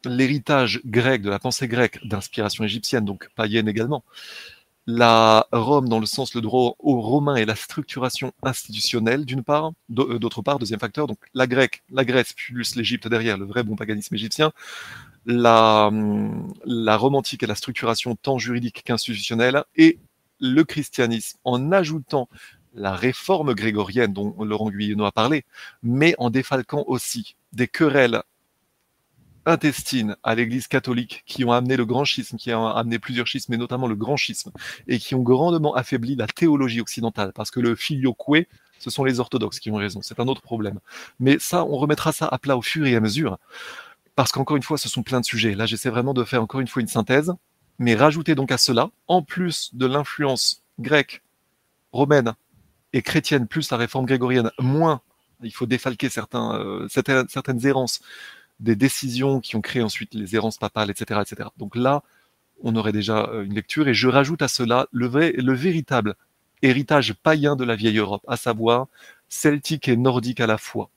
l'héritage 0.05 0.81
grec, 0.85 1.23
de 1.23 1.31
la 1.31 1.39
pensée 1.39 1.69
grecque, 1.69 1.99
d'inspiration 2.07 2.65
égyptienne, 2.65 3.05
donc 3.05 3.29
païenne 3.35 3.69
également, 3.69 4.05
la 4.87 5.47
Rome 5.53 5.89
dans 5.89 6.01
le 6.01 6.07
sens 6.07 6.35
le 6.35 6.41
droit 6.41 6.75
au 6.79 7.01
romain 7.01 7.37
et 7.37 7.45
la 7.45 7.55
structuration 7.55 8.33
institutionnelle 8.43 9.25
d'une 9.25 9.45
part, 9.45 9.73
euh, 9.99 10.19
d'autre 10.19 10.43
part, 10.43 10.59
deuxième 10.59 10.81
facteur, 10.81 11.07
donc 11.07 11.19
la 11.35 11.47
grecque, 11.47 11.83
la 11.91 12.05
Grèce 12.05 12.33
plus 12.33 12.77
l'Égypte 12.77 13.09
derrière, 13.09 13.39
le 13.39 13.45
vrai 13.45 13.63
bon 13.63 13.77
paganisme 13.77 14.15
égyptien, 14.15 14.53
la, 15.27 15.87
hum, 15.89 16.53
la 16.65 16.97
romantique 16.97 17.43
et 17.43 17.47
la 17.47 17.55
structuration 17.55 18.17
tant 18.17 18.39
juridique 18.39 18.83
qu'institutionnelle, 18.85 19.65
et 19.77 19.99
le 20.41 20.65
christianisme 20.65 21.39
en 21.45 21.71
ajoutant 21.73 22.29
la 22.75 22.95
réforme 22.95 23.55
grégorienne 23.55 24.13
dont 24.13 24.35
Laurent 24.43 24.71
Guyonneau 24.71 25.05
a 25.05 25.13
parlé, 25.13 25.45
mais 25.83 26.15
en 26.19 26.31
défalquant 26.31 26.85
aussi 26.87 27.37
des 27.53 27.69
querelles 27.69 28.23
intestines 29.51 30.17
à 30.23 30.35
l'Église 30.35 30.69
catholique 30.69 31.23
qui 31.27 31.45
ont 31.45 31.53
amené 31.53 31.77
le 31.77 31.85
grand 31.85 32.05
schisme, 32.05 32.37
qui 32.37 32.53
ont 32.55 32.67
amené 32.67 32.99
plusieurs 32.99 33.27
schismes, 33.27 33.53
mais 33.53 33.59
notamment 33.59 33.87
le 33.87 33.97
grand 33.97 34.17
schisme, 34.17 34.53
et 34.87 34.99
qui 34.99 35.15
ont 35.15 35.23
grandement 35.23 35.75
affaibli 35.75 36.17
la 36.17 36.27
théologie 36.27 36.81
occidentale, 36.81 37.33
parce 37.35 37.51
que 37.51 37.61
le 37.61 37.75
filioque, 37.75 38.47
ce 38.79 38.91
sont 38.91 39.05
les 39.05 39.21
orthodoxes 39.21 39.61
qui 39.61 39.71
ont 39.71 39.77
raison, 39.77 40.01
c'est 40.03 40.19
un 40.21 40.29
autre 40.29 40.43
problème. 40.43 40.81
Mais 41.19 41.39
ça, 41.39 41.65
on 41.65 41.77
remettra 41.77 42.13
ça 42.13 42.27
à 42.27 42.39
plat 42.39 42.57
au 42.57 42.63
fur 42.63 42.87
et 42.87 42.97
à 42.97 43.01
mesure, 43.01 43.39
parce 44.17 44.33
qu'encore 44.33 44.57
une 44.57 44.63
fois, 44.63 44.79
ce 44.79 44.89
sont 44.89 45.03
plein 45.03 45.21
de 45.21 45.25
sujets. 45.25 45.55
Là, 45.55 45.67
j'essaie 45.67 45.91
vraiment 45.91 46.15
de 46.15 46.25
faire 46.25 46.43
encore 46.43 46.61
une 46.61 46.69
fois 46.69 46.83
une 46.83 46.89
synthèse, 46.89 47.33
mais 47.79 47.95
rajouter 47.95 48.35
donc 48.35 48.53
à 48.53 48.59
cela, 48.59 48.91
en 49.09 49.23
plus 49.23 49.75
de 49.75 49.87
l'influence 49.87 50.63
grecque, 50.79 51.23
romaine 51.93 52.35
et 52.93 53.03
chrétienne, 53.03 53.47
plus 53.47 53.71
la 53.71 53.77
réforme 53.77 54.07
grégorienne, 54.07 54.51
moins, 54.59 55.01
il 55.43 55.53
faut 55.53 55.67
défalquer 55.67 56.09
euh, 56.35 56.89
certaines, 56.89 57.29
certaines 57.29 57.67
errances, 57.67 58.01
des 58.61 58.77
décisions 58.77 59.41
qui 59.41 59.57
ont 59.57 59.61
créé 59.61 59.83
ensuite 59.83 60.15
les 60.15 60.37
errances 60.37 60.59
papales, 60.59 60.91
etc., 60.91 61.21
etc. 61.23 61.49
Donc 61.57 61.77
là, 61.77 62.03
on 62.63 62.77
aurait 62.77 62.93
déjà 62.93 63.29
euh, 63.31 63.45
une 63.45 63.55
lecture. 63.55 63.89
Et 63.89 63.95
je 63.95 64.09
rajoute 64.09 64.43
à 64.43 64.49
cela 64.49 64.87
le, 64.93 65.07
vrai, 65.07 65.33
le 65.33 65.55
véritable 65.55 66.15
héritage 66.63 67.15
païen 67.15 67.57
de 67.57 67.65
la 67.65 67.75
vieille 67.75 67.99
Europe, 67.99 68.23
à 68.29 68.37
savoir 68.37 68.87
celtique 69.29 69.89
et 69.89 69.97
nordique 69.97 70.41
à 70.41 70.47
la 70.47 70.59
fois. 70.59 70.91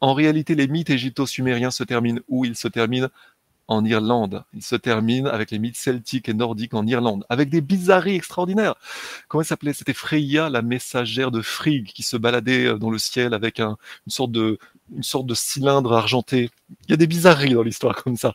En 0.00 0.14
réalité, 0.14 0.54
les 0.54 0.68
mythes 0.68 0.90
égypto-sumériens 0.90 1.70
se 1.70 1.82
terminent 1.82 2.20
où? 2.28 2.44
Ils 2.44 2.56
se 2.56 2.68
terminent 2.68 3.08
en 3.68 3.84
Irlande. 3.84 4.44
Il 4.54 4.62
se 4.62 4.76
termine 4.76 5.26
avec 5.26 5.50
les 5.50 5.58
mythes 5.58 5.76
celtiques 5.76 6.28
et 6.28 6.34
nordiques 6.34 6.74
en 6.74 6.86
Irlande, 6.86 7.24
avec 7.28 7.50
des 7.50 7.60
bizarreries 7.60 8.16
extraordinaires. 8.16 8.76
Comment 9.28 9.42
elle 9.42 9.46
s'appelait? 9.46 9.72
C'était 9.72 9.92
Freya, 9.94 10.48
la 10.50 10.62
messagère 10.62 11.30
de 11.30 11.42
Frigg, 11.42 11.86
qui 11.86 12.02
se 12.02 12.16
baladait 12.16 12.66
euh, 12.66 12.78
dans 12.78 12.90
le 12.90 12.98
ciel 12.98 13.34
avec 13.34 13.60
un, 13.60 13.76
une 14.06 14.12
sorte 14.12 14.32
de 14.32 14.58
une 14.94 15.02
sorte 15.02 15.26
de 15.26 15.34
cylindre 15.34 15.92
argenté. 15.92 16.50
Il 16.86 16.90
y 16.90 16.94
a 16.94 16.96
des 16.96 17.06
bizarreries 17.06 17.54
dans 17.54 17.62
l'histoire 17.62 18.02
comme 18.02 18.16
ça. 18.16 18.34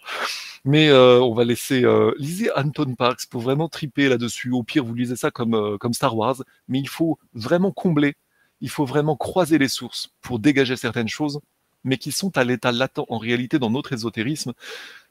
Mais 0.65 0.87
euh, 0.89 1.19
on 1.19 1.33
va 1.33 1.43
laisser 1.43 1.83
euh, 1.83 2.13
lisez 2.17 2.49
Anton 2.55 2.95
Parks 2.95 3.25
pour 3.29 3.41
vraiment 3.41 3.67
triper 3.67 4.07
là-dessus. 4.07 4.51
Au 4.51 4.63
pire, 4.63 4.85
vous 4.85 4.93
lisez 4.93 5.15
ça 5.15 5.29
comme 5.29 5.55
euh, 5.55 5.77
comme 5.77 5.93
Star 5.93 6.15
Wars, 6.15 6.37
mais 6.67 6.79
il 6.79 6.87
faut 6.87 7.19
vraiment 7.33 7.71
combler, 7.71 8.15
il 8.61 8.69
faut 8.69 8.85
vraiment 8.85 9.17
croiser 9.17 9.57
les 9.57 9.67
sources 9.67 10.11
pour 10.21 10.39
dégager 10.39 10.77
certaines 10.77 11.09
choses, 11.09 11.41
mais 11.83 11.97
qui 11.97 12.11
sont 12.11 12.37
à 12.37 12.45
l'état 12.45 12.71
latent 12.71 13.05
en 13.09 13.17
réalité 13.17 13.59
dans 13.59 13.69
notre 13.69 13.91
ésotérisme. 13.91 14.53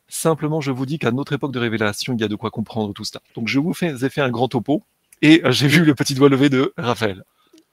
Simplement, 0.09 0.61
je 0.61 0.71
vous 0.71 0.87
dis 0.87 0.99
qu'à 0.99 1.11
notre 1.11 1.35
époque 1.35 1.53
de 1.53 1.59
révélation, 1.59 2.15
il 2.15 2.21
y 2.21 2.25
a 2.25 2.29
de 2.29 2.37
quoi 2.37 2.51
comprendre 2.51 2.93
tout 2.93 3.05
ça. 3.05 3.21
Donc, 3.35 3.49
je 3.49 3.59
vous 3.59 3.73
fais, 3.73 4.05
ai 4.05 4.11
fait 4.11 4.21
un 4.21 4.31
grand 4.31 4.49
topo 4.49 4.83
et 5.23 5.43
j'ai 5.51 5.69
vu 5.69 5.85
le 5.85 5.95
petit 5.95 6.15
doigt 6.15 6.29
levé 6.29 6.51
de 6.51 6.75
Raphaël. 6.77 7.25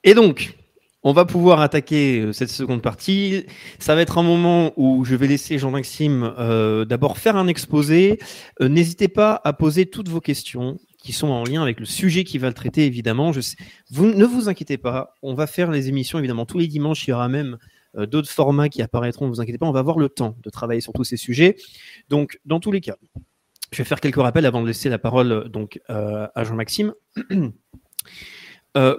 Et 0.04 0.14
donc, 0.14 0.54
on 1.02 1.12
va 1.12 1.24
pouvoir 1.24 1.60
attaquer 1.60 2.20
euh, 2.20 2.32
cette 2.32 2.50
seconde 2.50 2.82
partie. 2.82 3.46
Ça 3.78 3.94
va 3.94 4.02
être 4.02 4.18
un 4.18 4.22
moment 4.22 4.72
où 4.76 5.04
je 5.04 5.14
vais 5.14 5.26
laisser 5.26 5.58
Jean-Maxime 5.58 6.34
euh, 6.38 6.84
d'abord 6.84 7.18
faire 7.18 7.36
un 7.36 7.46
exposé. 7.46 8.18
N'hésitez 8.60 9.08
pas 9.08 9.40
à 9.44 9.52
poser 9.52 9.86
toutes 9.86 10.08
vos 10.08 10.20
questions 10.20 10.78
qui 11.02 11.12
sont 11.12 11.28
en 11.28 11.44
lien 11.44 11.62
avec 11.62 11.80
le 11.80 11.86
sujet 11.86 12.24
qui 12.24 12.36
va 12.36 12.48
le 12.48 12.54
traiter, 12.54 12.84
évidemment. 12.84 13.32
Je 13.32 13.40
vous, 13.90 14.06
ne 14.06 14.24
vous 14.24 14.50
inquiétez 14.50 14.76
pas, 14.76 15.14
on 15.22 15.32
va 15.32 15.46
faire 15.46 15.70
les 15.70 15.88
émissions, 15.88 16.18
évidemment, 16.18 16.44
tous 16.44 16.58
les 16.58 16.66
dimanches. 16.66 17.06
Il 17.06 17.10
y 17.10 17.12
aura 17.14 17.28
même 17.28 17.56
euh, 17.96 18.04
d'autres 18.04 18.28
formats 18.28 18.68
qui 18.68 18.82
apparaîtront, 18.82 19.24
ne 19.26 19.30
vous 19.30 19.40
inquiétez 19.40 19.56
pas, 19.56 19.66
on 19.66 19.72
va 19.72 19.80
avoir 19.80 19.98
le 19.98 20.10
temps 20.10 20.36
de 20.42 20.50
travailler 20.50 20.82
sur 20.82 20.92
tous 20.92 21.04
ces 21.04 21.16
sujets. 21.16 21.56
Donc, 22.10 22.38
dans 22.44 22.60
tous 22.60 22.70
les 22.70 22.82
cas, 22.82 22.96
je 23.72 23.78
vais 23.78 23.84
faire 23.84 24.00
quelques 24.00 24.20
rappels 24.20 24.44
avant 24.44 24.60
de 24.60 24.66
laisser 24.66 24.90
la 24.90 24.98
parole 24.98 25.48
donc, 25.48 25.80
à 25.88 26.44
Jean-Maxime. 26.44 26.92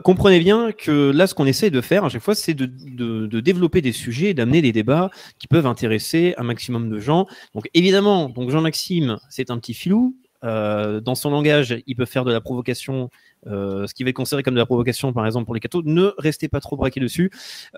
comprenez 0.03 0.39
bien 0.39 0.71
que 0.71 1.11
là, 1.11 1.27
ce 1.27 1.33
qu'on 1.33 1.45
essaie 1.45 1.69
de 1.69 1.81
faire 1.81 2.05
à 2.05 2.09
chaque 2.09 2.21
fois, 2.21 2.35
c'est 2.35 2.53
de, 2.53 2.65
de, 2.65 3.39
développer 3.39 3.81
des 3.81 3.91
sujets, 3.91 4.33
d'amener 4.33 4.61
des 4.61 4.71
débats 4.71 5.09
qui 5.39 5.47
peuvent 5.47 5.67
intéresser 5.67 6.33
un 6.37 6.43
maximum 6.43 6.89
de 6.89 6.99
gens. 6.99 7.27
Donc, 7.55 7.69
évidemment, 7.73 8.29
donc 8.29 8.49
Jean-Maxime, 8.49 9.17
c'est 9.29 9.49
un 9.49 9.57
petit 9.57 9.73
filou. 9.73 10.15
Euh, 10.43 10.99
dans 10.99 11.15
son 11.15 11.29
langage, 11.29 11.77
il 11.85 11.95
peut 11.95 12.05
faire 12.05 12.25
de 12.25 12.31
la 12.31 12.41
provocation, 12.41 13.09
euh, 13.47 13.87
ce 13.87 13.93
qui 13.93 14.03
va 14.03 14.09
être 14.09 14.15
considéré 14.15 14.43
comme 14.43 14.53
de 14.53 14.59
la 14.59 14.65
provocation, 14.65 15.13
par 15.13 15.25
exemple, 15.25 15.45
pour 15.45 15.53
les 15.53 15.59
cathos. 15.59 15.81
Ne 15.85 16.13
restez 16.17 16.47
pas 16.47 16.59
trop 16.59 16.75
braqué 16.77 16.99
dessus, 16.99 17.31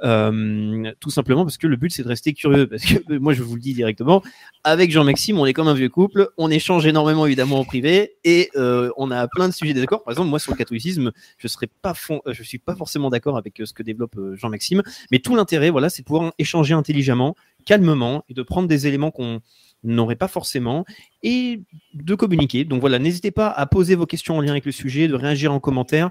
euh, 0.04 0.92
tout 1.00 1.10
simplement 1.10 1.44
parce 1.46 1.58
que 1.58 1.68
le 1.68 1.76
but, 1.76 1.92
c'est 1.92 2.04
de 2.04 2.08
rester 2.08 2.34
curieux. 2.34 2.68
Parce 2.68 2.84
que 2.84 3.18
moi, 3.18 3.34
je 3.34 3.44
vous 3.44 3.56
le 3.56 3.62
dis 3.62 3.74
directement, 3.74 4.24
avec 4.64 4.92
Jean-Maxime, 4.92 5.38
on 5.40 5.46
est 5.46 5.54
comme 5.54 5.68
un 5.68 5.74
vieux 5.74 5.90
couple, 5.90 6.30
on 6.38 6.50
échange 6.50 6.86
énormément, 6.86 7.26
évidemment, 7.26 7.60
en 7.60 7.66
privé, 7.66 8.16
et 8.24 8.50
on 8.56 9.12
a 9.12 9.28
plein 9.28 9.48
de 9.48 9.54
sujets 9.54 9.74
d'accord. 9.74 10.04
Par 10.04 10.12
exemple, 10.12 10.30
moi, 10.30 10.40
sur 10.40 10.52
le 10.52 10.58
catholicisme, 10.58 11.12
je 11.38 11.48
je 11.48 12.44
suis 12.44 12.58
pas 12.60 12.76
forcément 12.76 13.10
d'accord 13.10 13.38
avec 13.38 13.62
ce 13.64 13.74
que 13.74 13.84
développe 13.84 14.18
Jean-Maxime, 14.34 14.82
mais 15.12 15.20
tout 15.20 15.36
l'intérêt, 15.36 15.70
voilà, 15.70 15.90
c'est 15.90 16.02
de 16.02 16.06
pouvoir 16.06 16.34
échanger 16.40 16.74
intelligemment, 16.74 17.36
calmement, 17.66 18.24
et 18.30 18.34
de 18.34 18.44
prendre 18.44 18.68
des 18.68 18.88
éléments 18.88 19.12
qu'on 19.12 19.42
n'aurait 19.84 20.16
pas 20.16 20.28
forcément, 20.28 20.86
et 21.22 21.62
de 21.94 22.16
communiquer. 22.16 22.66
Donc 22.66 22.82
voilà, 22.82 23.00
n'hésitez 23.00 23.32
pas 23.32 23.50
à 23.50 23.66
poser 23.66 23.96
vos 23.96 24.06
questions 24.06 24.38
en 24.38 24.42
lien 24.42 24.52
avec 24.52 24.66
le 24.66 24.72
sujet, 24.72 25.08
de 25.08 25.16
réagir 25.16 25.54
en 25.54 25.60
commentaire. 25.60 26.10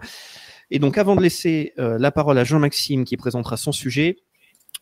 Et 0.70 0.78
donc 0.78 0.98
avant 0.98 1.16
de 1.16 1.22
laisser 1.22 1.72
euh, 1.78 1.98
la 1.98 2.10
parole 2.10 2.38
à 2.38 2.44
Jean-Maxime 2.44 3.04
qui 3.04 3.16
présentera 3.16 3.56
son 3.56 3.72
sujet, 3.72 4.16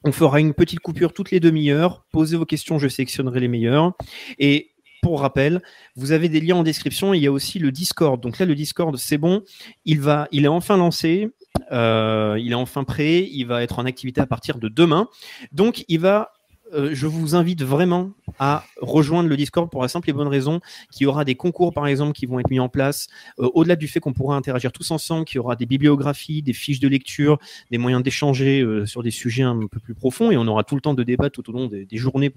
on 0.04 0.12
fera 0.12 0.40
une 0.40 0.54
petite 0.54 0.80
coupure 0.80 1.12
toutes 1.12 1.30
les 1.30 1.40
demi-heures. 1.40 2.04
Posez 2.10 2.36
vos 2.36 2.46
questions, 2.46 2.78
je 2.78 2.88
sélectionnerai 2.88 3.40
les 3.40 3.48
meilleures. 3.48 3.92
Et 4.38 4.70
pour 5.02 5.20
rappel, 5.20 5.62
vous 5.96 6.12
avez 6.12 6.28
des 6.28 6.40
liens 6.40 6.56
en 6.56 6.62
description. 6.62 7.14
Il 7.14 7.22
y 7.22 7.26
a 7.26 7.32
aussi 7.32 7.58
le 7.58 7.72
Discord. 7.72 8.20
Donc 8.20 8.38
là, 8.38 8.46
le 8.46 8.54
Discord, 8.54 8.96
c'est 8.96 9.18
bon. 9.18 9.42
Il 9.84 10.00
va, 10.00 10.28
il 10.30 10.44
est 10.44 10.48
enfin 10.48 10.76
lancé. 10.76 11.30
Euh, 11.72 12.38
il 12.40 12.52
est 12.52 12.56
enfin 12.56 12.84
prêt. 12.84 13.26
Il 13.30 13.44
va 13.44 13.62
être 13.62 13.78
en 13.78 13.84
activité 13.84 14.20
à 14.20 14.26
partir 14.26 14.58
de 14.58 14.68
demain. 14.68 15.08
Donc, 15.52 15.84
il 15.88 16.00
va 16.00 16.32
euh, 16.72 16.90
je 16.92 17.06
vous 17.06 17.34
invite 17.34 17.62
vraiment 17.62 18.10
à 18.38 18.64
rejoindre 18.80 19.28
le 19.28 19.36
Discord 19.36 19.70
pour 19.70 19.82
la 19.82 19.88
simple 19.88 20.08
et 20.10 20.12
bonne 20.12 20.28
raison 20.28 20.60
qu'il 20.92 21.04
y 21.04 21.06
aura 21.06 21.24
des 21.24 21.34
concours, 21.34 21.72
par 21.72 21.86
exemple, 21.86 22.12
qui 22.12 22.26
vont 22.26 22.38
être 22.38 22.50
mis 22.50 22.60
en 22.60 22.68
place. 22.68 23.08
Euh, 23.38 23.48
au-delà 23.54 23.76
du 23.76 23.88
fait 23.88 24.00
qu'on 24.00 24.12
pourra 24.12 24.36
interagir 24.36 24.72
tous 24.72 24.90
ensemble, 24.90 25.24
qu'il 25.24 25.36
y 25.36 25.38
aura 25.38 25.56
des 25.56 25.66
bibliographies, 25.66 26.42
des 26.42 26.52
fiches 26.52 26.80
de 26.80 26.88
lecture, 26.88 27.38
des 27.70 27.78
moyens 27.78 28.02
d'échanger 28.02 28.60
euh, 28.60 28.86
sur 28.86 29.02
des 29.02 29.10
sujets 29.10 29.42
un 29.42 29.66
peu 29.66 29.80
plus 29.80 29.94
profonds, 29.94 30.30
et 30.30 30.36
on 30.36 30.46
aura 30.46 30.64
tout 30.64 30.74
le 30.74 30.80
temps 30.80 30.94
de 30.94 31.02
débattre 31.02 31.42
tout 31.42 31.50
au 31.50 31.52
long 31.52 31.66
des, 31.66 31.86
journées 31.92 32.32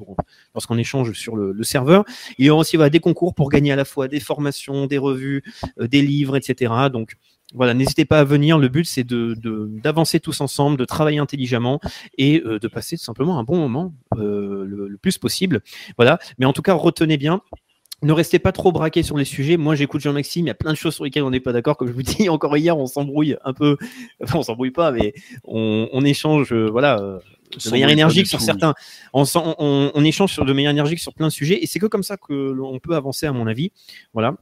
lorsqu'on 0.53 0.77
échange 0.77 1.13
sur 1.13 1.35
le, 1.35 1.63
serveur. 1.63 2.03
Il 2.37 2.45
y 2.45 2.49
aura 2.49 2.61
aussi 2.61 2.77
des 2.77 2.99
concours 2.99 3.33
pour 3.33 3.49
gagner 3.49 3.71
à 3.71 3.75
la 3.75 3.85
fois 3.85 4.07
des 4.07 4.19
formations, 4.19 4.85
des 4.85 4.97
revues, 4.97 5.43
des 5.79 6.01
livres, 6.01 6.35
etc. 6.35 6.73
Donc, 6.91 7.15
voilà, 7.53 7.73
n'hésitez 7.73 8.05
pas 8.05 8.19
à 8.19 8.23
venir. 8.23 8.57
Le 8.57 8.67
but, 8.67 8.85
c'est 8.85 9.03
de, 9.03 9.35
d'avancer 9.83 10.19
tous 10.19 10.41
ensemble, 10.41 10.77
de 10.77 10.85
travailler 10.85 11.19
intelligemment 11.19 11.79
et 12.17 12.41
euh, 12.45 12.59
de 12.59 12.67
passer 12.67 12.97
tout 12.97 13.03
simplement 13.03 13.37
un 13.37 13.43
bon 13.43 13.57
moment 13.57 13.93
euh, 14.17 14.65
le, 14.65 14.97
plus 14.97 15.17
possible. 15.17 15.61
Voilà. 15.97 16.19
Mais 16.39 16.45
en 16.45 16.53
tout 16.53 16.61
cas, 16.61 16.73
retenez 16.73 17.17
bien. 17.17 17.41
Ne 18.01 18.11
restez 18.11 18.37
pas 18.37 18.51
trop 18.51 18.71
braqués 18.71 19.03
sur 19.03 19.17
les 19.17 19.23
sujets. 19.23 19.55
Moi, 19.55 19.75
j'écoute 19.75 20.01
Jean-Maxime. 20.01 20.45
Il 20.45 20.49
y 20.49 20.51
a 20.51 20.55
plein 20.55 20.71
de 20.71 20.77
choses 20.77 20.95
sur 20.95 21.05
lesquelles 21.05 21.23
on 21.23 21.29
n'est 21.29 21.39
pas 21.39 21.53
d'accord. 21.53 21.77
Comme 21.77 21.87
je 21.87 21.93
vous 21.93 22.01
dis 22.01 22.27
encore 22.29 22.57
hier, 22.57 22.77
on 22.77 22.87
s'embrouille 22.87 23.37
un 23.45 23.53
peu. 23.53 23.77
Enfin, 24.21 24.39
on 24.39 24.43
s'embrouille 24.43 24.71
pas, 24.71 24.91
mais 24.91 25.13
on, 25.43 26.03
échange, 26.03 26.51
euh, 26.51 26.67
voilà, 26.69 26.97
de 26.97 27.69
manière 27.69 27.89
énergique 27.89 28.27
sur 28.27 28.41
certains. 28.41 28.73
On, 29.13 29.23
on, 29.35 29.91
on, 29.93 30.03
échange 30.03 30.33
sur, 30.33 30.43
de 30.43 30.53
manière 30.53 30.71
énergique 30.71 30.99
sur 30.99 31.13
plein 31.13 31.27
de 31.27 31.31
sujets. 31.31 31.63
Et 31.63 31.67
c'est 31.67 31.79
que 31.79 31.85
comme 31.85 32.03
ça 32.03 32.17
que 32.17 32.33
l'on 32.33 32.79
peut 32.79 32.95
avancer, 32.95 33.27
à 33.27 33.31
mon 33.31 33.47
avis. 33.47 33.71
Voilà. 34.13 34.35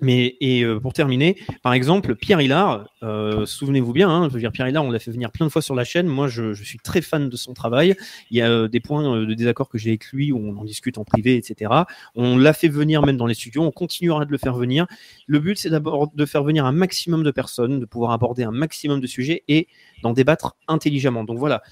Mais 0.00 0.36
et 0.40 0.62
euh, 0.62 0.78
pour 0.78 0.92
terminer, 0.92 1.36
par 1.62 1.72
exemple, 1.72 2.14
Pierre 2.14 2.40
Hillard, 2.40 2.88
euh, 3.02 3.46
souvenez-vous 3.46 3.92
bien, 3.92 4.08
hein, 4.08 4.28
je 4.28 4.34
veux 4.34 4.38
dire 4.38 4.52
Pierre 4.52 4.68
Hillard, 4.68 4.84
on 4.84 4.90
l'a 4.90 5.00
fait 5.00 5.10
venir 5.10 5.32
plein 5.32 5.46
de 5.46 5.50
fois 5.50 5.60
sur 5.60 5.74
la 5.74 5.82
chaîne. 5.82 6.06
Moi, 6.06 6.28
je, 6.28 6.52
je 6.54 6.62
suis 6.62 6.78
très 6.78 7.00
fan 7.00 7.28
de 7.28 7.36
son 7.36 7.52
travail. 7.52 7.96
Il 8.30 8.36
y 8.36 8.40
a 8.40 8.48
euh, 8.48 8.68
des 8.68 8.78
points 8.78 9.16
euh, 9.16 9.26
de 9.26 9.34
désaccord 9.34 9.68
que 9.68 9.76
j'ai 9.76 9.90
avec 9.90 10.06
lui 10.12 10.30
où 10.30 10.38
on 10.38 10.56
en 10.56 10.64
discute 10.64 10.98
en 10.98 11.04
privé, 11.04 11.36
etc. 11.36 11.72
On 12.14 12.36
l'a 12.36 12.52
fait 12.52 12.68
venir 12.68 13.04
même 13.04 13.16
dans 13.16 13.26
les 13.26 13.34
studios. 13.34 13.62
On 13.62 13.72
continuera 13.72 14.24
de 14.24 14.30
le 14.30 14.38
faire 14.38 14.54
venir. 14.54 14.86
Le 15.26 15.40
but, 15.40 15.58
c'est 15.58 15.70
d'abord 15.70 16.12
de 16.14 16.26
faire 16.26 16.44
venir 16.44 16.64
un 16.64 16.72
maximum 16.72 17.24
de 17.24 17.30
personnes, 17.32 17.80
de 17.80 17.84
pouvoir 17.84 18.12
aborder 18.12 18.44
un 18.44 18.52
maximum 18.52 19.00
de 19.00 19.06
sujets 19.08 19.42
et 19.48 19.66
d'en 20.02 20.12
débattre 20.12 20.56
intelligemment. 20.68 21.24
Donc 21.24 21.38
voilà. 21.38 21.62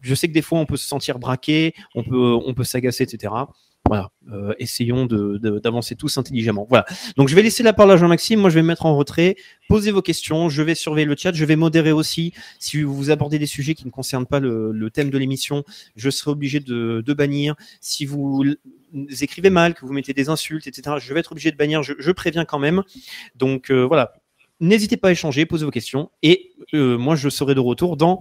Je 0.00 0.14
sais 0.14 0.28
que 0.28 0.32
des 0.32 0.42
fois, 0.42 0.58
on 0.58 0.66
peut 0.66 0.78
se 0.78 0.86
sentir 0.86 1.18
braqué, 1.18 1.74
on 1.94 2.02
peut, 2.02 2.38
on 2.46 2.54
peut 2.54 2.64
s'agacer, 2.64 3.04
etc. 3.04 3.34
Voilà, 3.86 4.10
euh, 4.30 4.54
essayons 4.58 5.06
d'avancer 5.06 5.96
tous 5.96 6.16
intelligemment. 6.16 6.64
Voilà. 6.68 6.84
Donc 7.16 7.28
je 7.28 7.34
vais 7.34 7.42
laisser 7.42 7.62
la 7.62 7.72
parole 7.72 7.92
à 7.92 7.96
Jean-Maxime. 7.96 8.38
Moi, 8.38 8.50
je 8.50 8.54
vais 8.54 8.62
me 8.62 8.68
mettre 8.68 8.86
en 8.86 8.96
retrait. 8.96 9.34
Posez 9.68 9.90
vos 9.90 10.02
questions. 10.02 10.48
Je 10.48 10.62
vais 10.62 10.76
surveiller 10.76 11.06
le 11.06 11.16
chat. 11.16 11.32
Je 11.32 11.44
vais 11.44 11.56
modérer 11.56 11.90
aussi. 11.90 12.32
Si 12.60 12.82
vous 12.82 13.10
abordez 13.10 13.38
des 13.38 13.46
sujets 13.46 13.74
qui 13.74 13.86
ne 13.86 13.90
concernent 13.90 14.26
pas 14.26 14.38
le, 14.38 14.90
thème 14.92 15.10
de 15.10 15.18
l'émission, 15.18 15.64
je 15.96 16.08
serai 16.08 16.30
obligé 16.30 16.60
de, 16.60 17.02
bannir. 17.12 17.56
Si 17.80 18.04
vous 18.06 18.44
écrivez 19.20 19.50
mal, 19.50 19.74
que 19.74 19.84
vous 19.84 19.92
mettez 19.92 20.12
des 20.12 20.28
insultes, 20.28 20.68
etc., 20.68 20.98
je 21.00 21.12
vais 21.12 21.18
être 21.18 21.32
obligé 21.32 21.50
de 21.50 21.56
bannir. 21.56 21.82
Je, 21.82 22.12
préviens 22.12 22.44
quand 22.44 22.60
même. 22.60 22.82
Donc 23.34 23.70
euh, 23.70 23.82
voilà. 23.82 24.12
N'hésitez 24.60 24.98
pas 24.98 25.08
à 25.08 25.12
échanger, 25.12 25.46
posez 25.46 25.64
vos 25.64 25.72
questions. 25.72 26.12
Et 26.22 26.52
euh, 26.74 26.96
moi, 26.96 27.16
je 27.16 27.28
serai 27.28 27.56
de 27.56 27.60
retour 27.60 27.96
dans 27.96 28.20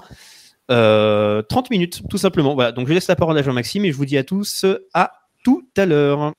30 0.67 1.69
minutes, 1.69 2.01
tout 2.09 2.17
simplement. 2.17 2.55
Voilà. 2.55 2.71
Donc 2.71 2.87
je 2.87 2.93
laisse 2.93 3.07
la 3.07 3.15
parole 3.15 3.37
à 3.37 3.43
Jean-Maxime 3.43 3.85
et 3.85 3.91
je 3.91 3.97
vous 3.97 4.05
dis 4.05 4.17
à 4.17 4.23
tous 4.23 4.65
à 4.95 5.18
tout 5.43 5.67
à 5.77 5.85
l'heure. 5.85 6.33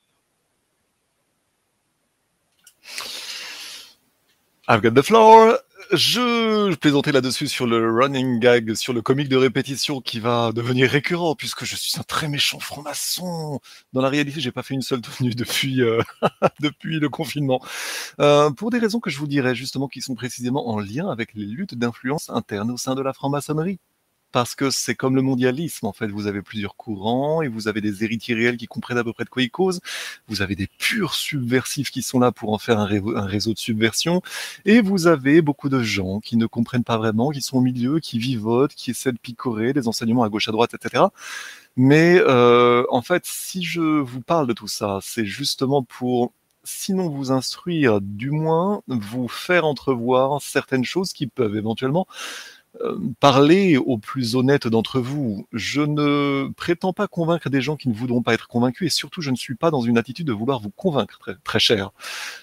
I've 4.68 4.82
got 4.82 4.92
the 4.92 5.02
floor. 5.02 5.58
Je, 5.92 6.72
plaisantais 6.76 7.10
là-dessus 7.10 7.48
sur 7.48 7.66
le 7.66 7.92
running 7.92 8.38
gag, 8.38 8.74
sur 8.74 8.92
le 8.92 9.02
comique 9.02 9.28
de 9.28 9.36
répétition 9.36 10.00
qui 10.00 10.20
va 10.20 10.52
devenir 10.52 10.88
récurrent 10.88 11.34
puisque 11.34 11.64
je 11.64 11.74
suis 11.74 11.98
un 11.98 12.04
très 12.04 12.28
méchant 12.28 12.60
franc-maçon. 12.60 13.60
Dans 13.92 14.00
la 14.00 14.08
réalité, 14.08 14.40
j'ai 14.40 14.52
pas 14.52 14.62
fait 14.62 14.74
une 14.74 14.82
seule 14.82 15.00
tenue 15.00 15.34
depuis 15.34 15.82
euh, 15.82 16.00
depuis 16.60 17.00
le 17.00 17.08
confinement, 17.08 17.60
euh, 18.20 18.50
pour 18.52 18.70
des 18.70 18.78
raisons 18.78 19.00
que 19.00 19.10
je 19.10 19.18
vous 19.18 19.26
dirai 19.26 19.56
justement 19.56 19.88
qui 19.88 20.00
sont 20.00 20.14
précisément 20.14 20.68
en 20.68 20.78
lien 20.78 21.10
avec 21.10 21.34
les 21.34 21.46
luttes 21.46 21.74
d'influence 21.74 22.30
internes 22.30 22.70
au 22.70 22.76
sein 22.76 22.94
de 22.94 23.02
la 23.02 23.12
franc-maçonnerie 23.12 23.80
parce 24.32 24.54
que 24.54 24.70
c'est 24.70 24.94
comme 24.94 25.16
le 25.16 25.22
mondialisme, 25.22 25.86
en 25.86 25.92
fait. 25.92 26.08
Vous 26.08 26.26
avez 26.26 26.42
plusieurs 26.42 26.76
courants 26.76 27.42
et 27.42 27.48
vous 27.48 27.68
avez 27.68 27.80
des 27.80 28.04
héritiers 28.04 28.34
réels 28.34 28.56
qui 28.56 28.66
comprennent 28.66 28.98
à 28.98 29.04
peu 29.04 29.12
près 29.12 29.24
de 29.24 29.30
quoi 29.30 29.42
ils 29.42 29.50
causent. 29.50 29.80
Vous 30.28 30.42
avez 30.42 30.56
des 30.56 30.68
purs 30.78 31.14
subversifs 31.14 31.90
qui 31.90 32.02
sont 32.02 32.20
là 32.20 32.32
pour 32.32 32.52
en 32.52 32.58
faire 32.58 32.78
un, 32.78 32.86
réseau 33.26 33.52
de 33.52 33.58
subversion. 33.58 34.22
Et 34.64 34.80
vous 34.80 35.06
avez 35.06 35.42
beaucoup 35.42 35.68
de 35.68 35.82
gens 35.82 36.20
qui 36.20 36.36
ne 36.36 36.46
comprennent 36.46 36.84
pas 36.84 36.98
vraiment, 36.98 37.30
qui 37.30 37.42
sont 37.42 37.58
au 37.58 37.62
milieu, 37.62 38.00
qui 38.00 38.18
vivotent, 38.18 38.74
qui 38.74 38.90
essaient 38.90 39.12
de 39.12 39.18
picorer 39.18 39.72
des 39.72 39.88
enseignements 39.88 40.22
à 40.22 40.28
gauche, 40.28 40.48
à 40.48 40.52
droite, 40.52 40.74
etc. 40.74 41.04
Mais 41.76 42.18
euh, 42.20 42.84
en 42.90 43.02
fait, 43.02 43.24
si 43.26 43.62
je 43.62 43.80
vous 43.80 44.20
parle 44.20 44.46
de 44.46 44.52
tout 44.52 44.68
ça, 44.68 44.98
c'est 45.02 45.24
justement 45.24 45.82
pour 45.82 46.32
sinon 46.64 47.08
vous 47.08 47.32
instruire, 47.32 48.00
du 48.00 48.30
moins 48.30 48.82
vous 48.86 49.28
faire 49.28 49.64
entrevoir 49.64 50.40
certaines 50.42 50.84
choses 50.84 51.12
qui 51.12 51.26
peuvent 51.26 51.56
éventuellement 51.56 52.06
euh, 52.80 52.96
parler 53.18 53.76
aux 53.76 53.98
plus 53.98 54.36
honnêtes 54.36 54.68
d'entre 54.68 55.00
vous. 55.00 55.44
Je 55.52 55.80
ne 55.80 56.48
prétends 56.56 56.92
pas 56.92 57.08
convaincre 57.08 57.50
des 57.50 57.60
gens 57.60 57.76
qui 57.76 57.88
ne 57.88 57.94
voudront 57.94 58.22
pas 58.22 58.32
être 58.32 58.46
convaincus 58.46 58.86
et 58.86 58.94
surtout 58.94 59.20
je 59.22 59.32
ne 59.32 59.36
suis 59.36 59.56
pas 59.56 59.72
dans 59.72 59.80
une 59.80 59.98
attitude 59.98 60.28
de 60.28 60.32
vouloir 60.32 60.60
vous 60.60 60.70
convaincre 60.70 61.18
très, 61.18 61.34
très 61.42 61.58
cher. 61.58 61.90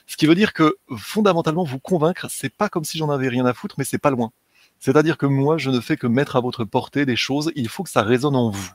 Ce 0.06 0.18
qui 0.18 0.26
veut 0.26 0.36
dire 0.36 0.52
que 0.52 0.78
fondamentalement 0.98 1.64
vous 1.64 1.80
convaincre, 1.80 2.28
c'est 2.30 2.54
pas 2.54 2.68
comme 2.68 2.84
si 2.84 2.98
j'en 2.98 3.10
avais 3.10 3.30
rien 3.30 3.46
à 3.46 3.54
foutre, 3.54 3.76
mais 3.78 3.86
c'est 3.86 3.98
pas 3.98 4.10
loin. 4.12 4.32
C'est-à-dire 4.80 5.18
que 5.18 5.26
moi, 5.26 5.58
je 5.58 5.70
ne 5.70 5.80
fais 5.80 5.96
que 5.96 6.08
mettre 6.08 6.36
à 6.36 6.42
votre 6.42 6.66
portée 6.66 7.06
des 7.06 7.16
choses, 7.16 7.52
il 7.56 7.70
faut 7.70 7.84
que 7.84 7.90
ça 7.90 8.04
résonne 8.04 8.36
en 8.36 8.50
vous. 8.50 8.72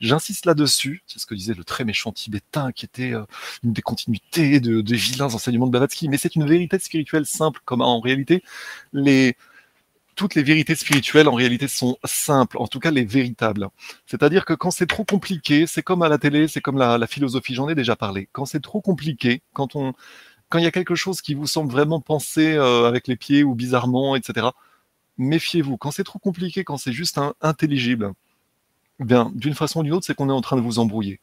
J'insiste 0.00 0.46
là-dessus, 0.46 1.02
c'est 1.06 1.18
ce 1.18 1.26
que 1.26 1.34
disait 1.34 1.54
le 1.54 1.62
très 1.64 1.84
méchant 1.84 2.10
tibétain 2.10 2.72
qui 2.72 2.86
était 2.86 3.12
euh, 3.12 3.24
une 3.62 3.72
des 3.72 3.82
continuités 3.82 4.60
de, 4.60 4.80
des 4.80 4.96
vilains 4.96 5.34
enseignements 5.34 5.66
de 5.66 5.72
Blavatsky, 5.72 6.08
mais 6.08 6.16
c'est 6.16 6.36
une 6.36 6.46
vérité 6.46 6.78
spirituelle 6.78 7.26
simple, 7.26 7.60
comme 7.64 7.82
en 7.82 8.00
réalité 8.00 8.42
les, 8.92 9.36
toutes 10.16 10.34
les 10.34 10.42
vérités 10.42 10.74
spirituelles 10.74 11.28
en 11.28 11.34
réalité 11.34 11.68
sont 11.68 11.98
simples, 12.04 12.56
en 12.58 12.66
tout 12.66 12.80
cas 12.80 12.90
les 12.90 13.04
véritables. 13.04 13.68
C'est-à-dire 14.06 14.44
que 14.46 14.54
quand 14.54 14.70
c'est 14.70 14.86
trop 14.86 15.04
compliqué, 15.04 15.66
c'est 15.66 15.82
comme 15.82 16.02
à 16.02 16.08
la 16.08 16.18
télé, 16.18 16.48
c'est 16.48 16.62
comme 16.62 16.78
la, 16.78 17.06
philosophie, 17.06 17.54
j'en 17.54 17.68
ai 17.68 17.74
déjà 17.74 17.94
parlé. 17.94 18.28
Quand 18.32 18.46
c'est 18.46 18.60
trop 18.60 18.80
compliqué, 18.80 19.42
quand 19.52 19.76
on, 19.76 19.92
quand 20.48 20.58
il 20.58 20.64
y 20.64 20.66
a 20.66 20.72
quelque 20.72 20.94
chose 20.94 21.20
qui 21.20 21.34
vous 21.34 21.46
semble 21.46 21.70
vraiment 21.70 22.00
penser 22.00 22.54
euh, 22.54 22.88
avec 22.88 23.06
les 23.06 23.16
pieds 23.16 23.44
ou 23.44 23.54
bizarrement, 23.54 24.16
etc. 24.16 24.48
Méfiez-vous. 25.18 25.76
Quand 25.76 25.90
c'est 25.90 26.04
trop 26.04 26.18
compliqué, 26.18 26.64
quand 26.64 26.78
c'est 26.78 26.92
juste 26.92 27.20
intelligible, 27.42 28.12
bien, 28.98 29.30
d'une 29.34 29.54
façon 29.54 29.80
ou 29.80 29.82
d'une 29.82 29.92
autre, 29.92 30.06
c'est 30.06 30.14
qu'on 30.14 30.30
est 30.30 30.32
en 30.32 30.40
train 30.40 30.56
de 30.56 30.62
vous 30.62 30.78
embrouiller. 30.78 31.20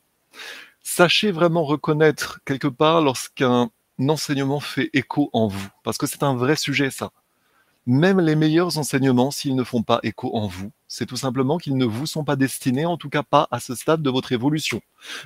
Sachez 0.84 1.32
vraiment 1.32 1.64
reconnaître 1.64 2.42
quelque 2.46 2.68
part 2.68 3.02
lorsqu'un 3.02 3.72
enseignement 4.08 4.60
fait 4.60 4.90
écho 4.94 5.30
en 5.34 5.48
vous, 5.48 5.68
parce 5.84 5.98
que 5.98 6.06
c'est 6.06 6.24
un 6.24 6.36
vrai 6.36 6.56
sujet, 6.56 6.92
ça 6.92 7.12
Même 7.86 8.22
les 8.22 8.36
meilleurs 8.36 8.78
enseignements, 8.78 9.30
s'ils 9.30 9.56
ne 9.56 9.64
font 9.64 9.84
pas 9.84 10.00
écho 10.04 10.34
en 10.36 10.48
vous, 10.48 10.72
c'est 10.88 11.06
tout 11.06 11.18
simplement 11.18 11.58
qu'ils 11.58 11.76
ne 11.76 11.86
vous 11.86 12.06
sont 12.06 12.24
pas 12.24 12.38
destinés, 12.38 12.86
en 12.86 12.98
tout 12.98 13.10
cas 13.10 13.24
pas 13.24 13.48
à 13.52 13.60
ce 13.60 13.76
stade 13.76 14.02
de 14.02 14.10
votre 14.10 14.32
évolution. 14.32 14.80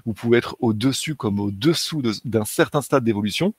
Vous 0.05 0.13
pouvez 0.13 0.39
être 0.39 0.55
au-dessus 0.59 1.13
comme 1.13 1.39
au-dessous 1.39 2.01
d'un 2.25 2.45
certain 2.45 2.81
stade 2.81 3.03
d'évolution, 3.03 3.53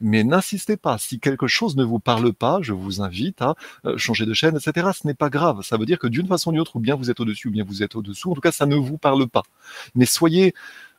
mais 0.00 0.24
n'insistez 0.24 0.76
pas. 0.76 0.98
Si 0.98 1.20
quelque 1.20 1.46
chose 1.46 1.76
ne 1.76 1.84
vous 1.84 2.00
parle 2.00 2.32
pas, 2.32 2.58
je 2.60 2.72
vous 2.72 3.02
invite 3.02 3.40
à 3.40 3.54
euh, 3.84 3.96
changer 3.98 4.26
de 4.26 4.34
chaîne, 4.34 4.56
etc. 4.56 4.88
Ce 5.00 5.06
n'est 5.06 5.14
pas 5.14 5.30
grave. 5.30 5.62
Ça 5.62 5.76
veut 5.76 5.86
dire 5.86 5.98
que 5.98 6.08
d'une 6.08 6.26
façon 6.26 6.50
ou 6.50 6.52
d'une 6.52 6.60
autre, 6.60 6.76
ou 6.76 6.80
bien 6.80 6.96
vous 6.96 7.10
êtes 7.10 7.20
au-dessus, 7.20 7.48
ou 7.48 7.52
bien 7.52 7.64
vous 7.64 7.82
êtes 7.84 7.94
au-dessous. 7.94 8.32
En 8.32 8.34
tout 8.34 8.40
cas, 8.40 8.52
ça 8.52 8.66
ne 8.66 8.76
vous 8.76 8.98
parle 8.98 9.28
pas. 9.28 9.42
Mais 9.94 10.06
soyez 10.06 10.54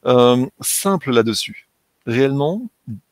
euh, 0.06 0.46
simple 0.62 1.12
là-dessus. 1.12 1.68
Réellement, 2.06 2.70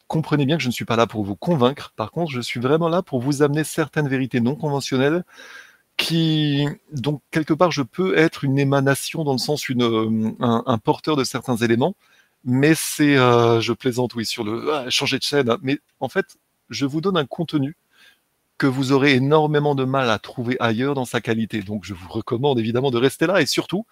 comprenez 0.10 0.46
bien 0.46 0.58
que 0.58 0.64
je 0.64 0.68
ne 0.68 0.74
suis 0.74 0.86
pas 0.86 0.98
là 0.98 1.08
pour 1.08 1.24
vous 1.24 1.38
convaincre. 1.38 1.94
Par 1.96 2.12
contre, 2.12 2.32
je 2.32 2.42
suis 2.42 2.60
vraiment 2.60 2.90
là 2.90 3.04
pour 3.04 3.22
vous 3.22 3.44
amener 3.44 3.64
certaines 3.64 4.10
vérités 4.10 4.42
non 4.42 4.56
conventionnelles 4.56 5.24
qui, 5.98 6.66
donc, 6.94 7.22
quelque 7.32 7.54
part, 7.54 7.72
je 7.72 7.84
peux 7.84 8.18
être 8.18 8.44
une 8.46 8.58
émanation 8.58 9.24
dans 9.24 9.34
le 9.34 9.38
sens 9.38 9.70
une, 9.70 9.84
euh, 9.84 10.32
un, 10.40 10.78
porteur 10.78 11.16
de 11.18 11.24
certains 11.26 11.58
éléments, 11.58 11.96
mais 12.46 12.74
c'est, 12.76 13.18
euh, 13.18 13.62
je 13.62 13.74
plaisante, 13.74 14.16
oui, 14.16 14.26
sur 14.26 14.44
le 14.46 14.74
ah, 14.74 14.90
changer 14.90 15.18
de 15.20 15.24
chaîne, 15.24 15.58
mais 15.62 15.80
en 16.00 16.10
fait, 16.10 16.38
je 16.70 16.86
vous 16.86 17.02
donne 17.02 17.18
un 17.18 17.26
contenu 17.26 17.76
que 18.58 18.68
vous 18.68 18.94
aurez 18.94 19.14
énormément 19.16 19.76
de 19.76 19.84
mal 19.86 20.10
à 20.10 20.20
trouver 20.20 20.58
ailleurs 20.60 20.96
dans 20.96 21.06
sa 21.06 21.22
qualité. 21.22 21.62
Donc, 21.62 21.86
je 21.86 21.94
vous 21.94 22.10
recommande 22.10 22.60
évidemment 22.60 22.92
de 22.92 22.98
rester 22.98 23.28
là 23.28 23.42
et 23.42 23.46
surtout, 23.46 23.86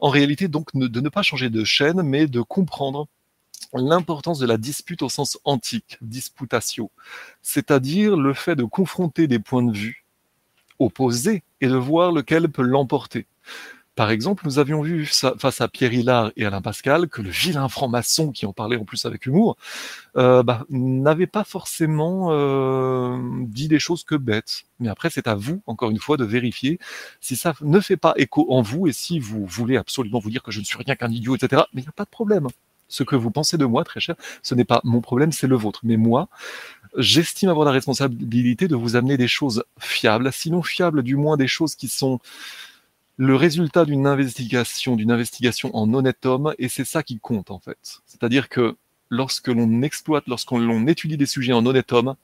en 0.00 0.10
réalité, 0.10 0.48
donc, 0.48 0.68
de 0.74 1.00
ne 1.00 1.08
pas 1.08 1.22
changer 1.22 1.50
de 1.50 1.64
chaîne, 1.64 2.02
mais 2.02 2.26
de 2.26 2.42
comprendre 2.42 3.08
l'importance 3.80 4.38
de 4.38 4.46
la 4.46 4.56
dispute 4.56 5.02
au 5.02 5.08
sens 5.08 5.38
antique, 5.44 5.98
disputatio, 6.00 6.90
c'est-à-dire 7.42 8.16
le 8.16 8.34
fait 8.34 8.56
de 8.56 8.64
confronter 8.64 9.26
des 9.26 9.38
points 9.38 9.62
de 9.62 9.72
vue 9.72 10.04
opposés 10.78 11.42
et 11.60 11.68
de 11.68 11.76
voir 11.76 12.12
lequel 12.12 12.48
peut 12.48 12.62
l'emporter. 12.62 13.26
Par 13.94 14.10
exemple, 14.10 14.44
nous 14.46 14.58
avions 14.58 14.80
vu 14.80 15.04
face 15.04 15.60
à 15.60 15.68
Pierre 15.68 15.92
Hillard 15.92 16.32
et 16.36 16.46
Alain 16.46 16.62
Pascal 16.62 17.08
que 17.08 17.20
le 17.20 17.28
vilain 17.28 17.68
franc-maçon, 17.68 18.32
qui 18.32 18.46
en 18.46 18.54
parlait 18.54 18.78
en 18.78 18.86
plus 18.86 19.04
avec 19.04 19.26
humour, 19.26 19.58
euh, 20.16 20.42
bah, 20.42 20.64
n'avait 20.70 21.26
pas 21.26 21.44
forcément 21.44 22.28
euh, 22.30 23.18
dit 23.42 23.68
des 23.68 23.78
choses 23.78 24.02
que 24.04 24.14
bêtes. 24.14 24.62
Mais 24.80 24.88
après, 24.88 25.10
c'est 25.10 25.26
à 25.28 25.34
vous, 25.34 25.60
encore 25.66 25.90
une 25.90 25.98
fois, 25.98 26.16
de 26.16 26.24
vérifier 26.24 26.78
si 27.20 27.36
ça 27.36 27.52
ne 27.60 27.80
fait 27.80 27.98
pas 27.98 28.14
écho 28.16 28.46
en 28.50 28.62
vous 28.62 28.86
et 28.86 28.92
si 28.92 29.18
vous 29.18 29.44
voulez 29.44 29.76
absolument 29.76 30.20
vous 30.20 30.30
dire 30.30 30.42
que 30.42 30.52
je 30.52 30.60
ne 30.60 30.64
suis 30.64 30.78
rien 30.78 30.96
qu'un 30.96 31.10
idiot, 31.10 31.36
etc. 31.36 31.64
Mais 31.74 31.82
il 31.82 31.84
n'y 31.84 31.88
a 31.88 31.92
pas 31.92 32.04
de 32.04 32.10
problème 32.10 32.48
ce 32.92 33.04
que 33.04 33.16
vous 33.16 33.30
pensez 33.30 33.56
de 33.56 33.64
moi, 33.64 33.84
très 33.84 34.00
cher, 34.00 34.16
ce 34.42 34.54
n'est 34.54 34.66
pas 34.66 34.82
mon 34.84 35.00
problème, 35.00 35.32
c'est 35.32 35.46
le 35.46 35.56
vôtre. 35.56 35.80
Mais 35.82 35.96
moi, 35.96 36.28
j'estime 36.98 37.48
avoir 37.48 37.64
la 37.64 37.72
responsabilité 37.72 38.68
de 38.68 38.76
vous 38.76 38.96
amener 38.96 39.16
des 39.16 39.28
choses 39.28 39.64
fiables, 39.78 40.30
sinon 40.30 40.62
fiables, 40.62 41.02
du 41.02 41.16
moins 41.16 41.38
des 41.38 41.48
choses 41.48 41.74
qui 41.74 41.88
sont 41.88 42.20
le 43.16 43.34
résultat 43.34 43.86
d'une 43.86 44.06
investigation, 44.06 44.94
d'une 44.94 45.10
investigation 45.10 45.74
en 45.74 45.92
honnête 45.94 46.26
homme, 46.26 46.54
et 46.58 46.68
c'est 46.68 46.84
ça 46.84 47.02
qui 47.02 47.18
compte 47.18 47.50
en 47.50 47.60
fait. 47.60 48.02
C'est-à-dire 48.06 48.50
que 48.50 48.76
lorsque 49.08 49.48
l'on 49.48 49.80
exploite, 49.80 50.24
lorsqu'on 50.26 50.86
étudie 50.86 51.16
des 51.16 51.26
sujets 51.26 51.54
en 51.54 51.64
honnête 51.64 51.92
homme, 51.92 52.14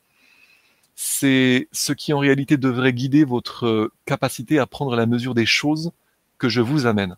c'est 0.97 1.69
ce 1.73 1.95
qui 1.95 2.13
en 2.13 2.19
réalité 2.19 2.59
devrait 2.59 2.93
guider 2.93 3.25
votre 3.25 3.91
capacité 4.05 4.59
à 4.59 4.67
prendre 4.67 4.97
la 4.97 5.07
mesure 5.07 5.35
des 5.35 5.47
choses 5.47 5.93
que 6.37 6.51
je 6.51 6.61
vous 6.61 6.85
amène 6.85 7.17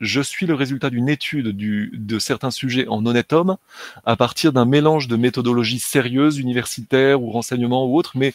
je 0.00 0.20
suis 0.20 0.46
le 0.46 0.54
résultat 0.54 0.90
d'une 0.90 1.08
étude 1.08 1.56
de 1.56 2.18
certains 2.18 2.50
sujets 2.50 2.88
en 2.88 3.04
honnête 3.04 3.32
homme 3.32 3.56
à 4.04 4.16
partir 4.16 4.52
d'un 4.52 4.64
mélange 4.64 5.08
de 5.08 5.16
méthodologies 5.16 5.78
sérieuses, 5.78 6.38
universitaires 6.38 7.22
ou 7.22 7.30
renseignements 7.30 7.86
ou 7.86 7.96
autres, 7.96 8.16
mais 8.16 8.34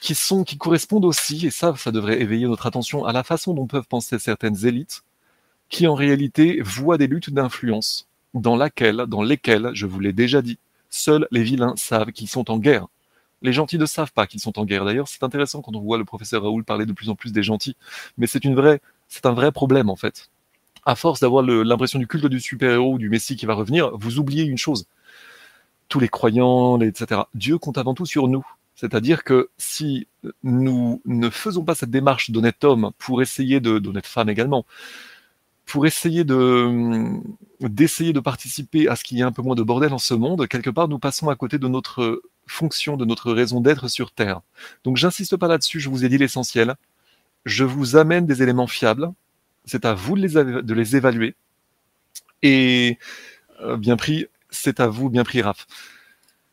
qui 0.00 0.14
sont, 0.14 0.44
qui 0.44 0.56
correspondent 0.56 1.04
aussi, 1.04 1.46
et 1.46 1.50
ça, 1.50 1.74
ça 1.76 1.92
devrait 1.92 2.20
éveiller 2.20 2.46
notre 2.46 2.66
attention 2.66 3.04
à 3.04 3.12
la 3.12 3.22
façon 3.22 3.54
dont 3.54 3.66
peuvent 3.66 3.86
penser 3.88 4.18
certaines 4.18 4.66
élites, 4.66 5.02
qui 5.68 5.86
en 5.86 5.94
réalité 5.94 6.60
voient 6.62 6.98
des 6.98 7.06
luttes 7.06 7.30
d'influence 7.30 8.08
dans 8.34 8.56
dans 8.56 9.22
lesquelles, 9.22 9.70
je 9.74 9.86
vous 9.86 10.00
l'ai 10.00 10.12
déjà 10.12 10.42
dit, 10.42 10.58
seuls 10.90 11.26
les 11.30 11.42
vilains 11.42 11.74
savent 11.76 12.12
qu'ils 12.12 12.28
sont 12.28 12.50
en 12.50 12.58
guerre. 12.58 12.86
Les 13.42 13.52
gentils 13.52 13.78
ne 13.78 13.86
savent 13.86 14.12
pas 14.12 14.26
qu'ils 14.26 14.40
sont 14.40 14.58
en 14.58 14.64
guerre. 14.64 14.84
D'ailleurs, 14.84 15.08
c'est 15.08 15.22
intéressant 15.22 15.62
quand 15.62 15.76
on 15.76 15.80
voit 15.80 15.98
le 15.98 16.04
professeur 16.04 16.42
Raoul 16.42 16.64
parler 16.64 16.86
de 16.86 16.92
plus 16.92 17.08
en 17.08 17.14
plus 17.14 17.32
des 17.32 17.42
gentils, 17.42 17.76
mais 18.16 18.26
c'est 18.26 18.44
une 18.44 18.54
vraie, 18.54 18.80
c'est 19.08 19.26
un 19.26 19.32
vrai 19.32 19.52
problème 19.52 19.90
en 19.90 19.96
fait 19.96 20.28
à 20.88 20.94
force 20.94 21.20
d'avoir 21.20 21.42
l'impression 21.42 21.98
du 21.98 22.06
culte 22.06 22.26
du 22.26 22.40
super-héros 22.40 22.94
ou 22.94 22.98
du 22.98 23.10
Messie 23.10 23.36
qui 23.36 23.44
va 23.44 23.52
revenir, 23.52 23.90
vous 23.98 24.18
oubliez 24.18 24.44
une 24.44 24.56
chose. 24.56 24.86
Tous 25.90 26.00
les 26.00 26.08
croyants, 26.08 26.80
etc. 26.80 27.22
Dieu 27.34 27.58
compte 27.58 27.76
avant 27.76 27.92
tout 27.92 28.06
sur 28.06 28.26
nous. 28.26 28.44
C'est-à-dire 28.74 29.22
que 29.22 29.50
si 29.58 30.06
nous 30.42 31.02
ne 31.04 31.28
faisons 31.28 31.62
pas 31.62 31.74
cette 31.74 31.90
démarche 31.90 32.30
d'honnête 32.30 32.64
homme 32.64 32.92
pour 32.96 33.20
essayer 33.20 33.60
de, 33.60 33.78
d'honnête 33.78 34.06
femme 34.06 34.30
également, 34.30 34.64
pour 35.66 35.84
essayer 35.84 36.24
de, 36.24 37.20
d'essayer 37.60 38.14
de 38.14 38.20
participer 38.20 38.88
à 38.88 38.96
ce 38.96 39.04
qu'il 39.04 39.18
y 39.18 39.20
ait 39.20 39.24
un 39.24 39.32
peu 39.32 39.42
moins 39.42 39.56
de 39.56 39.62
bordel 39.62 39.92
en 39.92 39.98
ce 39.98 40.14
monde, 40.14 40.48
quelque 40.48 40.70
part, 40.70 40.88
nous 40.88 40.98
passons 40.98 41.28
à 41.28 41.36
côté 41.36 41.58
de 41.58 41.68
notre 41.68 42.22
fonction, 42.46 42.96
de 42.96 43.04
notre 43.04 43.30
raison 43.32 43.60
d'être 43.60 43.88
sur 43.88 44.10
Terre. 44.10 44.40
Donc, 44.84 44.96
j'insiste 44.96 45.36
pas 45.36 45.48
là-dessus, 45.48 45.80
je 45.80 45.90
vous 45.90 46.06
ai 46.06 46.08
dit 46.08 46.16
l'essentiel. 46.16 46.76
Je 47.44 47.64
vous 47.64 47.96
amène 47.96 48.24
des 48.24 48.42
éléments 48.42 48.66
fiables, 48.66 49.12
c'est 49.68 49.84
à 49.84 49.94
vous 49.94 50.16
de 50.16 50.74
les, 50.74 50.96
évaluer. 50.96 51.34
Et 52.42 52.98
euh, 53.60 53.76
bien 53.76 53.96
pris, 53.96 54.26
c'est 54.50 54.80
à 54.80 54.88
vous, 54.88 55.10
bien 55.10 55.24
pris 55.24 55.42
Raph. 55.42 55.66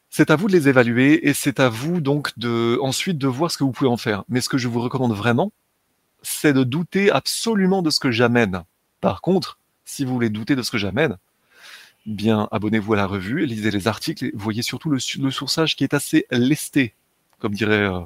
C'est 0.09 0.31
à 0.31 0.35
vous 0.35 0.47
de 0.47 0.53
les 0.53 0.69
évaluer 0.69 1.27
et 1.27 1.33
c'est 1.33 1.59
à 1.59 1.69
vous 1.69 1.99
donc 1.99 2.31
ensuite 2.79 3.17
de 3.17 3.27
voir 3.27 3.51
ce 3.51 3.57
que 3.57 3.63
vous 3.63 3.71
pouvez 3.71 3.89
en 3.89 3.97
faire. 3.97 4.23
Mais 4.29 4.41
ce 4.41 4.49
que 4.49 4.57
je 4.57 4.67
vous 4.67 4.79
recommande 4.79 5.13
vraiment, 5.13 5.51
c'est 6.21 6.53
de 6.53 6.63
douter 6.63 7.11
absolument 7.11 7.81
de 7.81 7.89
ce 7.89 7.99
que 7.99 8.11
j'amène. 8.11 8.63
Par 9.01 9.21
contre, 9.21 9.59
si 9.83 10.05
vous 10.05 10.13
voulez 10.13 10.29
douter 10.29 10.55
de 10.55 10.61
ce 10.61 10.71
que 10.71 10.77
j'amène, 10.77 11.17
bien 12.05 12.47
abonnez-vous 12.51 12.93
à 12.93 12.97
la 12.97 13.07
revue, 13.07 13.45
lisez 13.45 13.71
les 13.71 13.87
articles 13.87 14.25
et 14.25 14.31
voyez 14.33 14.61
surtout 14.61 14.89
le, 14.89 14.99
le 15.19 15.31
sourçage 15.31 15.75
qui 15.75 15.83
est 15.83 15.93
assez 15.93 16.25
lesté, 16.31 16.93
comme 17.39 17.53
dirait, 17.53 17.87
euh, 17.87 18.01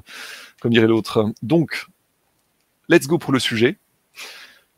comme 0.60 0.72
dirait 0.72 0.88
l'autre. 0.88 1.32
Donc, 1.42 1.86
let's 2.88 3.06
go 3.06 3.18
pour 3.18 3.32
le 3.32 3.38
sujet. 3.38 3.78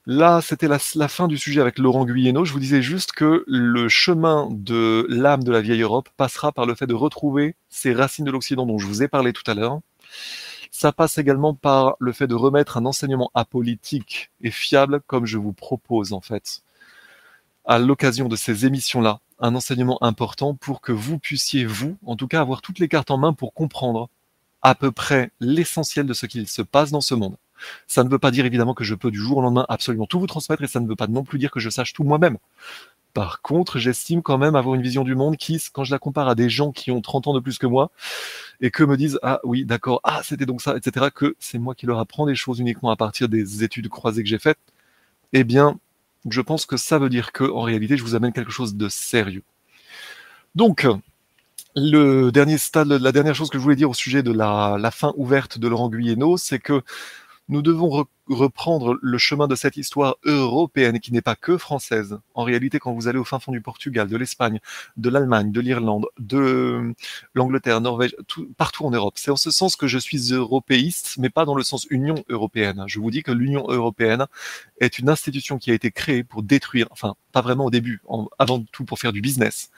Là, 0.06 0.40
c'était 0.40 0.66
la, 0.66 0.78
fin 0.80 1.28
du 1.28 1.38
sujet 1.38 1.60
avec 1.60 1.78
Laurent 1.78 2.04
Guyeno. 2.04 2.44
Je 2.44 2.52
vous 2.52 2.58
disais 2.58 2.82
juste 2.82 3.12
que 3.12 3.44
le 3.46 3.88
chemin 3.88 4.48
de 4.50 5.06
l'âme 5.08 5.44
de 5.44 5.52
la 5.52 5.60
vieille 5.60 5.82
Europe 5.82 6.08
passera 6.16 6.50
par 6.50 6.66
le 6.66 6.74
fait 6.74 6.88
de 6.88 6.94
retrouver 6.94 7.54
ces 7.68 7.94
racines 7.94 8.24
de 8.24 8.32
l'Occident 8.32 8.66
dont 8.66 8.78
je 8.78 8.86
vous 8.86 9.04
ai 9.04 9.08
parlé 9.08 9.32
tout 9.32 9.48
à 9.48 9.54
l'heure. 9.54 9.78
Ça 10.72 10.90
passe 10.90 11.18
également 11.18 11.54
par 11.54 11.94
le 12.00 12.12
fait 12.12 12.26
de 12.26 12.34
remettre 12.34 12.78
un 12.78 12.84
enseignement 12.84 13.30
apolitique 13.34 14.32
et 14.40 14.50
fiable, 14.50 15.02
comme 15.06 15.24
je 15.24 15.38
vous 15.38 15.52
propose 15.52 16.12
en 16.12 16.20
fait, 16.20 16.62
à 17.64 17.78
l'occasion 17.78 18.28
de 18.28 18.34
ces 18.34 18.66
émissions-là, 18.66 19.20
un 19.38 19.54
enseignement 19.54 20.02
important 20.02 20.54
pour 20.54 20.80
que 20.80 20.90
vous 20.90 21.20
puissiez, 21.20 21.64
vous, 21.64 21.96
en 22.04 22.16
tout 22.16 22.26
cas, 22.26 22.40
avoir 22.40 22.60
toutes 22.60 22.80
les 22.80 22.88
cartes 22.88 23.12
en 23.12 23.18
main 23.18 23.34
pour 23.34 23.54
comprendre 23.54 24.08
à 24.62 24.74
peu 24.74 24.90
près 24.90 25.30
l'essentiel 25.38 26.06
de 26.06 26.14
ce 26.14 26.26
qu'il 26.26 26.48
se 26.48 26.62
passe 26.62 26.90
dans 26.90 27.00
ce 27.00 27.14
monde. 27.14 27.36
Ça 27.86 28.04
ne 28.04 28.08
veut 28.08 28.18
pas 28.18 28.30
dire 28.30 28.46
évidemment 28.46 28.74
que 28.74 28.84
je 28.84 28.94
peux 28.94 29.10
du 29.10 29.18
jour 29.18 29.38
au 29.38 29.42
lendemain 29.42 29.66
absolument 29.68 30.06
tout 30.06 30.20
vous 30.20 30.26
transmettre 30.26 30.62
et 30.62 30.66
ça 30.66 30.80
ne 30.80 30.88
veut 30.88 30.96
pas 30.96 31.06
non 31.06 31.24
plus 31.24 31.38
dire 31.38 31.50
que 31.50 31.60
je 31.60 31.70
sache 31.70 31.92
tout 31.92 32.04
moi-même. 32.04 32.38
Par 33.14 33.42
contre, 33.42 33.78
j'estime 33.78 34.22
quand 34.22 34.38
même 34.38 34.56
avoir 34.56 34.74
une 34.74 34.82
vision 34.82 35.04
du 35.04 35.14
monde 35.14 35.36
qui, 35.36 35.62
quand 35.72 35.84
je 35.84 35.90
la 35.90 35.98
compare 35.98 36.28
à 36.28 36.34
des 36.34 36.48
gens 36.48 36.72
qui 36.72 36.90
ont 36.90 37.02
30 37.02 37.26
ans 37.26 37.34
de 37.34 37.40
plus 37.40 37.58
que 37.58 37.66
moi, 37.66 37.90
et 38.62 38.70
que 38.70 38.84
me 38.84 38.96
disent, 38.96 39.18
ah 39.22 39.40
oui, 39.44 39.64
d'accord, 39.66 40.00
ah 40.04 40.22
c'était 40.24 40.46
donc 40.46 40.62
ça, 40.62 40.76
etc., 40.76 41.06
que 41.14 41.36
c'est 41.38 41.58
moi 41.58 41.74
qui 41.74 41.84
leur 41.84 41.98
apprends 41.98 42.26
des 42.26 42.34
choses 42.34 42.58
uniquement 42.60 42.90
à 42.90 42.96
partir 42.96 43.28
des 43.28 43.64
études 43.64 43.88
croisées 43.88 44.22
que 44.22 44.28
j'ai 44.28 44.38
faites, 44.38 44.58
eh 45.34 45.44
bien, 45.44 45.78
je 46.30 46.40
pense 46.40 46.64
que 46.64 46.76
ça 46.76 46.98
veut 46.98 47.10
dire 47.10 47.32
que, 47.32 47.44
en 47.44 47.62
réalité, 47.62 47.96
je 47.96 48.02
vous 48.02 48.14
amène 48.14 48.32
quelque 48.32 48.52
chose 48.52 48.76
de 48.76 48.88
sérieux. 48.88 49.42
Donc, 50.54 50.86
le 51.74 52.30
dernier 52.30 52.58
stade, 52.58 52.88
la 52.88 53.12
dernière 53.12 53.34
chose 53.34 53.50
que 53.50 53.58
je 53.58 53.62
voulais 53.62 53.76
dire 53.76 53.90
au 53.90 53.94
sujet 53.94 54.22
de 54.22 54.32
la, 54.32 54.76
la 54.78 54.90
fin 54.90 55.12
ouverte 55.16 55.58
de 55.58 55.68
Laurent 55.68 55.88
Guyeno, 55.88 56.36
c'est 56.36 56.58
que 56.58 56.82
nous 57.52 57.60
devons 57.60 58.06
reprendre 58.28 58.98
le 59.02 59.18
chemin 59.18 59.46
de 59.46 59.54
cette 59.54 59.76
histoire 59.76 60.16
européenne 60.24 61.00
qui 61.00 61.12
n'est 61.12 61.20
pas 61.20 61.36
que 61.36 61.58
française. 61.58 62.18
En 62.34 62.44
réalité, 62.44 62.78
quand 62.78 62.94
vous 62.94 63.08
allez 63.08 63.18
au 63.18 63.24
fin 63.24 63.38
fond 63.40 63.52
du 63.52 63.60
Portugal, 63.60 64.08
de 64.08 64.16
l'Espagne, 64.16 64.58
de 64.96 65.10
l'Allemagne, 65.10 65.52
de 65.52 65.60
l'Irlande, 65.60 66.06
de 66.18 66.94
l'Angleterre, 67.34 67.82
Norvège, 67.82 68.16
partout 68.56 68.86
en 68.86 68.90
Europe, 68.90 69.14
c'est 69.18 69.30
en 69.30 69.36
ce 69.36 69.50
sens 69.50 69.76
que 69.76 69.86
je 69.86 69.98
suis 69.98 70.32
européiste, 70.32 71.16
mais 71.18 71.28
pas 71.28 71.44
dans 71.44 71.54
le 71.54 71.62
sens 71.62 71.86
Union 71.90 72.24
européenne. 72.30 72.84
Je 72.86 73.00
vous 73.00 73.10
dis 73.10 73.22
que 73.22 73.32
l'Union 73.32 73.66
européenne 73.68 74.24
est 74.80 74.98
une 74.98 75.10
institution 75.10 75.58
qui 75.58 75.70
a 75.70 75.74
été 75.74 75.90
créée 75.90 76.24
pour 76.24 76.42
détruire, 76.42 76.88
enfin, 76.90 77.16
pas 77.32 77.42
vraiment 77.42 77.66
au 77.66 77.70
début, 77.70 78.00
avant 78.38 78.64
tout 78.72 78.86
pour 78.86 78.98
faire 78.98 79.12
du 79.12 79.20
business, 79.20 79.70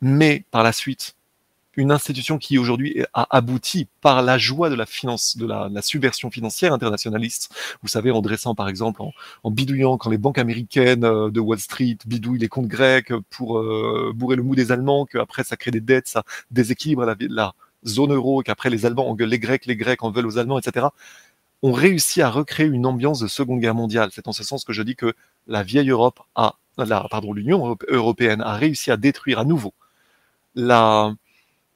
mais 0.00 0.46
par 0.50 0.62
la 0.62 0.72
suite 0.72 1.14
une 1.78 1.92
institution 1.92 2.38
qui 2.38 2.58
aujourd'hui 2.58 3.04
a 3.14 3.28
abouti 3.30 3.86
par 4.00 4.22
la 4.22 4.36
joie 4.36 4.68
de 4.68 4.74
la 4.74 4.84
finance, 4.84 5.36
de 5.36 5.46
la, 5.46 5.70
subversion 5.80 6.28
financière 6.28 6.72
internationaliste. 6.72 7.54
Vous 7.82 7.88
savez, 7.88 8.10
en 8.10 8.20
dressant 8.20 8.56
par 8.56 8.68
exemple, 8.68 9.00
en, 9.44 9.50
bidouillant 9.52 9.96
quand 9.96 10.10
les 10.10 10.18
banques 10.18 10.38
américaines 10.38 11.04
euh, 11.04 11.30
de 11.30 11.38
Wall 11.38 11.60
Street 11.60 11.96
bidouillent 12.04 12.40
les 12.40 12.48
comptes 12.48 12.66
grecs 12.66 13.12
pour 13.30 13.58
euh, 13.58 14.12
bourrer 14.14 14.34
le 14.34 14.42
mou 14.42 14.56
des 14.56 14.72
Allemands, 14.72 15.06
qu'après 15.06 15.44
ça 15.44 15.56
crée 15.56 15.70
des 15.70 15.80
dettes, 15.80 16.08
ça 16.08 16.24
déséquilibre 16.50 17.14
la, 17.20 17.54
zone 17.86 18.12
euro, 18.12 18.42
qu'après 18.42 18.70
les 18.70 18.84
Allemands 18.84 19.08
engueulent 19.08 19.28
les 19.28 19.38
Grecs, 19.38 19.64
les 19.66 19.76
Grecs 19.76 20.02
en 20.02 20.10
veulent 20.10 20.26
aux 20.26 20.36
Allemands, 20.36 20.58
etc., 20.58 20.86
ont 21.62 21.72
réussi 21.72 22.22
à 22.22 22.28
recréer 22.28 22.66
une 22.66 22.86
ambiance 22.86 23.20
de 23.20 23.28
Seconde 23.28 23.60
Guerre 23.60 23.76
mondiale. 23.76 24.10
C'est 24.12 24.26
en 24.26 24.32
ce 24.32 24.42
sens 24.42 24.64
que 24.64 24.72
je 24.72 24.82
dis 24.82 24.96
que 24.96 25.14
la 25.46 25.62
vieille 25.62 25.90
Europe 25.90 26.18
a, 26.34 26.56
pardon, 26.76 27.32
l'Union 27.32 27.76
européenne 27.88 28.40
a 28.40 28.54
réussi 28.54 28.90
à 28.90 28.96
détruire 28.96 29.38
à 29.38 29.44
nouveau 29.44 29.74
la, 30.56 31.14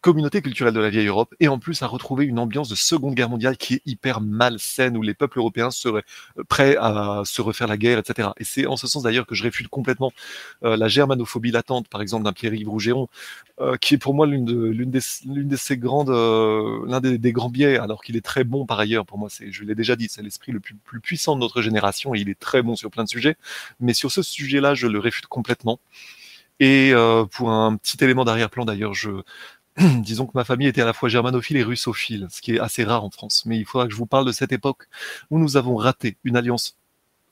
communauté 0.02 0.42
culturelle 0.42 0.74
de 0.74 0.80
la 0.80 0.90
vieille 0.90 1.06
Europe, 1.06 1.32
et 1.38 1.46
en 1.48 1.58
plus 1.58 1.80
à 1.82 1.86
retrouver 1.86 2.26
une 2.26 2.40
ambiance 2.40 2.68
de 2.68 2.74
Seconde 2.74 3.14
Guerre 3.14 3.30
mondiale 3.30 3.56
qui 3.56 3.74
est 3.74 3.82
hyper 3.86 4.20
malsaine, 4.20 4.96
où 4.96 5.02
les 5.02 5.14
peuples 5.14 5.38
européens 5.38 5.70
seraient 5.70 6.02
euh, 6.38 6.44
prêts 6.44 6.76
à 6.78 7.22
se 7.24 7.40
refaire 7.40 7.68
la 7.68 7.76
guerre, 7.76 7.98
etc. 7.98 8.30
Et 8.38 8.44
c'est 8.44 8.66
en 8.66 8.76
ce 8.76 8.88
sens 8.88 9.04
d'ailleurs 9.04 9.26
que 9.26 9.36
je 9.36 9.44
réfute 9.44 9.68
complètement 9.68 10.12
euh, 10.64 10.76
la 10.76 10.88
germanophobie 10.88 11.52
latente, 11.52 11.88
par 11.88 12.02
exemple, 12.02 12.24
d'un 12.24 12.32
Pierre-Yves 12.32 12.68
Rougeron, 12.68 13.08
euh, 13.60 13.76
qui 13.76 13.94
est 13.94 13.98
pour 13.98 14.12
moi 14.12 14.26
l'une 14.26 14.44
de, 14.44 14.66
l'une 14.66 14.90
des, 14.90 15.00
l'une 15.24 15.48
de 15.48 15.56
ces 15.56 15.76
grandes, 15.76 16.10
l'un 16.10 17.00
des, 17.00 17.32
grands 17.32 17.50
biais, 17.50 17.78
alors 17.78 18.02
qu'il 18.02 18.16
est 18.16 18.24
très 18.24 18.42
bon 18.42 18.66
par 18.66 18.80
ailleurs. 18.80 19.06
Pour 19.06 19.18
moi, 19.18 19.28
c'est, 19.30 19.52
je 19.52 19.64
l'ai 19.64 19.76
déjà 19.76 19.94
dit, 19.94 20.08
c'est 20.10 20.22
l'esprit 20.22 20.50
le 20.50 20.58
plus, 20.58 20.74
plus 20.74 21.00
puissant 21.00 21.36
de 21.36 21.40
notre 21.40 21.62
génération, 21.62 22.14
et 22.14 22.18
il 22.18 22.28
est 22.28 22.38
très 22.38 22.62
bon 22.62 22.74
sur 22.74 22.90
plein 22.90 23.04
de 23.04 23.08
sujets. 23.08 23.36
Mais 23.78 23.94
sur 23.94 24.10
ce 24.10 24.22
sujet-là, 24.22 24.74
je 24.74 24.88
le 24.88 24.98
réfute 24.98 25.26
complètement. 25.26 25.78
Et 26.60 26.92
pour 27.32 27.50
un 27.50 27.76
petit 27.76 28.02
élément 28.04 28.24
d'arrière-plan 28.24 28.64
d'ailleurs, 28.64 28.94
je, 28.94 29.10
disons 30.02 30.26
que 30.26 30.32
ma 30.34 30.44
famille 30.44 30.68
était 30.68 30.82
à 30.82 30.86
la 30.86 30.92
fois 30.92 31.08
germanophile 31.08 31.56
et 31.56 31.62
russophile, 31.62 32.28
ce 32.30 32.40
qui 32.42 32.54
est 32.54 32.60
assez 32.60 32.84
rare 32.84 33.04
en 33.04 33.10
France. 33.10 33.44
Mais 33.46 33.58
il 33.58 33.64
faudra 33.64 33.86
que 33.86 33.92
je 33.92 33.96
vous 33.96 34.06
parle 34.06 34.26
de 34.26 34.32
cette 34.32 34.52
époque 34.52 34.88
où 35.30 35.38
nous 35.38 35.56
avons 35.56 35.76
raté 35.76 36.16
une 36.24 36.36
alliance 36.36 36.76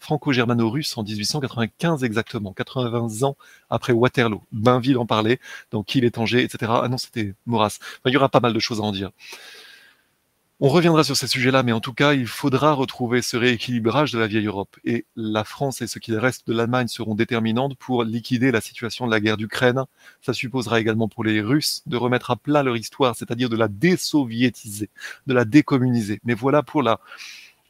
franco-germano-russe 0.00 0.96
en 0.96 1.02
1895 1.02 2.04
exactement, 2.04 2.52
80 2.52 3.22
ans 3.22 3.36
après 3.68 3.92
Waterloo. 3.92 4.42
Bainville 4.50 4.98
en 4.98 5.06
parlait, 5.06 5.38
donc 5.70 5.86
Kiel 5.86 6.04
est 6.04 6.12
Tanger, 6.12 6.42
etc. 6.42 6.72
Ah 6.82 6.88
non, 6.88 6.96
c'était 6.96 7.34
Maurras. 7.46 7.78
il 8.06 8.12
y 8.12 8.16
aura 8.16 8.30
pas 8.30 8.40
mal 8.40 8.54
de 8.54 8.58
choses 8.58 8.80
à 8.80 8.82
en 8.82 8.92
dire. 8.92 9.10
On 10.62 10.68
reviendra 10.68 11.04
sur 11.04 11.16
ces 11.16 11.26
sujets-là, 11.26 11.62
mais 11.62 11.72
en 11.72 11.80
tout 11.80 11.94
cas, 11.94 12.12
il 12.12 12.26
faudra 12.26 12.74
retrouver 12.74 13.22
ce 13.22 13.38
rééquilibrage 13.38 14.12
de 14.12 14.18
la 14.18 14.26
vieille 14.26 14.44
Europe. 14.44 14.76
Et 14.84 15.06
la 15.16 15.42
France 15.42 15.80
et 15.80 15.86
ce 15.86 15.98
qui 15.98 16.14
reste 16.14 16.46
de 16.46 16.52
l'Allemagne 16.52 16.86
seront 16.86 17.14
déterminantes 17.14 17.76
pour 17.76 18.04
liquider 18.04 18.52
la 18.52 18.60
situation 18.60 19.06
de 19.06 19.10
la 19.10 19.20
guerre 19.20 19.38
d'Ukraine. 19.38 19.84
Ça 20.20 20.34
supposera 20.34 20.78
également 20.78 21.08
pour 21.08 21.24
les 21.24 21.40
Russes 21.40 21.82
de 21.86 21.96
remettre 21.96 22.30
à 22.30 22.36
plat 22.36 22.62
leur 22.62 22.76
histoire, 22.76 23.16
c'est-à-dire 23.16 23.48
de 23.48 23.56
la 23.56 23.68
désoviétiser, 23.68 24.90
de 25.26 25.32
la 25.32 25.46
décommuniser. 25.46 26.20
Mais 26.24 26.34
voilà 26.34 26.62
pour 26.62 26.82
la, 26.82 27.00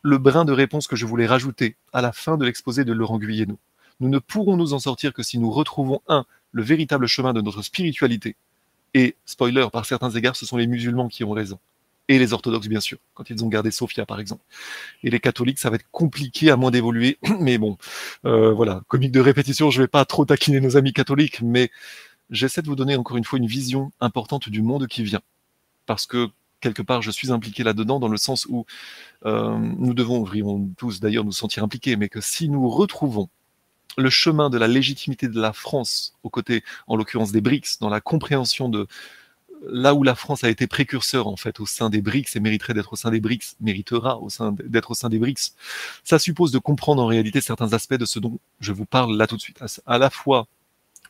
le 0.03 0.19
brin 0.19 0.45
de 0.45 0.53
réponse 0.53 0.89
que 0.89 0.97
je 0.97 1.07
voulais 1.07 1.29
rajouter 1.29 1.77
à 1.93 2.03
la 2.03 2.11
fin 2.11 2.39
de 2.39 2.45
l'exposé 2.45 2.85
de 2.85 2.93
Laurent 2.93 3.21
Guyeno. 3.21 3.57
Nous 4.01 4.09
ne 4.09 4.19
pourrons 4.19 4.57
nous 4.57 4.73
en 4.73 4.81
sortir 4.81 5.13
que 5.13 5.23
si 5.23 5.39
nous 5.39 5.53
retrouvons, 5.53 6.03
un, 6.09 6.25
le 6.51 6.65
véritable 6.65 7.07
chemin 7.07 7.35
de 7.35 7.41
notre 7.41 7.63
spiritualité. 7.63 8.35
Et, 8.95 9.15
spoiler, 9.27 9.69
par 9.73 9.87
certains 9.87 10.11
égards, 10.11 10.35
ce 10.35 10.45
sont 10.45 10.57
les 10.57 10.67
musulmans 10.67 11.07
qui 11.07 11.23
ont 11.23 11.31
raison 11.31 11.61
et 12.11 12.19
les 12.19 12.33
orthodoxes 12.33 12.67
bien 12.67 12.81
sûr, 12.81 12.99
quand 13.15 13.31
ils 13.31 13.45
ont 13.45 13.49
gardé 13.49 13.71
Sophia 13.71 14.05
par 14.05 14.19
exemple. 14.19 14.43
Et 15.05 15.11
les 15.11 15.21
catholiques, 15.21 15.61
ça 15.61 15.71
va 15.71 15.77
être 15.77 15.89
compliqué 15.93 16.51
à 16.51 16.57
moins 16.57 16.73
d'évoluer, 16.73 17.19
mais 17.41 17.57
bon, 17.57 17.79
euh, 18.25 18.53
voilà, 18.53 18.83
comique 18.89 19.13
de 19.13 19.21
répétition, 19.21 19.71
je 19.71 19.81
vais 19.81 19.89
pas 19.89 20.05
trop 20.05 20.25
taquiner 20.25 20.61
nos 20.61 20.77
amis 20.77 20.93
catholiques, 20.93 21.41
mais 21.41 21.71
j'essaie 22.29 22.63
de 22.63 22.67
vous 22.67 22.75
donner 22.75 22.97
encore 22.97 23.17
une 23.17 23.25
fois 23.25 23.39
une 23.39 23.47
vision 23.47 23.93
importante 24.01 24.49
du 24.49 24.61
monde 24.61 24.89
qui 24.89 25.05
vient, 25.05 25.21
parce 25.87 26.07
que 26.07 26.29
quelque 26.61 26.83
part, 26.83 27.01
je 27.01 27.13
suis 27.13 27.31
impliqué 27.31 27.63
là-dedans 27.63 28.01
dans 28.01 28.09
le 28.09 28.17
sens 28.17 28.45
où 28.47 28.67
euh, 29.25 29.57
nous 29.57 29.95
devons, 29.95 30.27
tous 30.77 30.99
d'ailleurs, 30.99 31.25
nous 31.25 31.33
sentir 31.33 31.63
impliqués, 31.63 31.95
mais 31.95 32.09
que 32.09 32.21
si 32.21 32.49
nous 32.49 32.69
retrouvons 32.69 33.29
le 33.97 34.11
chemin 34.11 34.51
de 34.51 34.59
la 34.59 34.67
légitimité 34.67 35.29
de 35.29 35.41
la 35.41 35.53
France 35.53 36.15
aux 36.25 36.29
côtés, 36.29 36.65
en 36.89 36.97
l'occurrence 36.97 37.31
des 37.31 37.41
BRICS, 37.41 37.79
dans 37.81 37.89
la 37.89 38.01
compréhension 38.01 38.69
de 38.69 38.89
là 39.67 39.95
où 39.95 40.03
la 40.03 40.15
France 40.15 40.45
a 40.45 40.49
été 40.49 40.67
précurseur 40.67 41.27
en 41.27 41.37
fait 41.37 41.61
au 41.61 41.67
sein 41.67 41.91
des 41.91 42.01
BRICS 42.01 42.37
et 42.37 42.41
mériterait 42.41 42.75
d'être 42.75 42.93
au 42.93 42.97
sein 42.97 43.11
des 43.11 43.21
BRICS, 43.21 43.57
méritera 43.61 44.19
d'être 44.65 44.91
au 44.91 44.95
sein 44.95 45.09
des 45.09 45.19
BRICS, 45.19 45.55
ça 46.05 46.19
suppose 46.19 46.53
de 46.53 46.59
comprendre 46.59 47.03
en 47.03 47.07
réalité 47.07 47.41
certains 47.41 47.73
aspects 47.73 47.95
de 47.95 48.05
ce 48.05 48.19
dont 48.19 48.39
je 48.61 48.73
vous 48.73 48.87
parle 48.87 49.17
là 49.17 49.27
tout 49.27 49.37
de 49.37 49.43
suite. 49.43 49.63
À 49.87 49.99
la 49.99 50.11
fois 50.11 50.47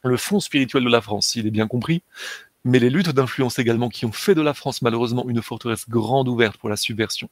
le 0.03 0.17
fond 0.17 0.41
spirituel 0.41 0.85
de 0.85 0.89
la 0.89 1.01
France, 1.01 1.37
il 1.37 1.47
est 1.47 1.51
bien 1.51 1.69
compris, 1.69 2.03
mais 2.65 2.79
les 2.79 2.91
luttes 2.91 3.11
d'influence 3.11 3.59
également 3.59 3.89
qui 3.89 4.07
ont 4.07 4.13
fait 4.13 4.35
de 4.35 4.43
la 4.43 4.55
France 4.55 4.83
malheureusement 4.83 5.29
une 5.29 5.43
forteresse 5.43 5.89
grande 5.89 6.29
ouverte 6.29 6.57
pour 6.57 6.69
la 6.69 6.77
subversion, 6.77 7.29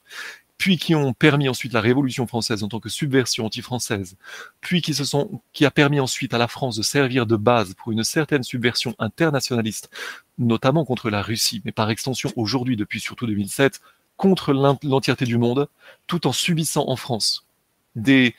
puis 0.59 0.77
qui 0.77 0.95
ont 0.97 1.15
permis 1.15 1.49
ensuite 1.49 1.73
la 1.73 1.81
Révolution 1.81 2.27
française 2.27 2.65
en 2.65 2.69
tant 2.69 2.81
que 2.81 2.89
subversion 2.89 3.47
anti-française, 3.47 4.17
puis 4.61 4.83
qui 4.83 4.93
se 4.93 5.05
sont, 5.05 5.41
qui 5.53 5.65
a 5.65 5.71
permis 5.71 6.01
ensuite 6.01 6.35
à 6.35 6.39
la 6.39 6.49
France 6.49 6.77
de 6.77 6.83
servir 6.83 7.27
de 7.27 7.37
base 7.37 7.75
pour 7.75 7.93
une 7.93 8.03
certaine 8.03 8.43
subversion 8.43 8.95
internationaliste, 8.99 9.89
notamment 10.37 10.85
contre 10.85 11.11
la 11.11 11.23
Russie, 11.23 11.63
mais 11.65 11.73
par 11.73 11.89
extension 11.91 12.33
aujourd'hui 12.35 12.77
depuis 12.77 13.01
surtout 13.01 13.27
2007 13.27 13.81
contre 14.17 14.53
l'entièreté 14.53 15.25
du 15.25 15.39
monde, 15.39 15.69
tout 16.09 16.27
en 16.27 16.33
subissant 16.33 16.89
en 16.89 16.97
France 16.97 17.47
des 17.95 18.35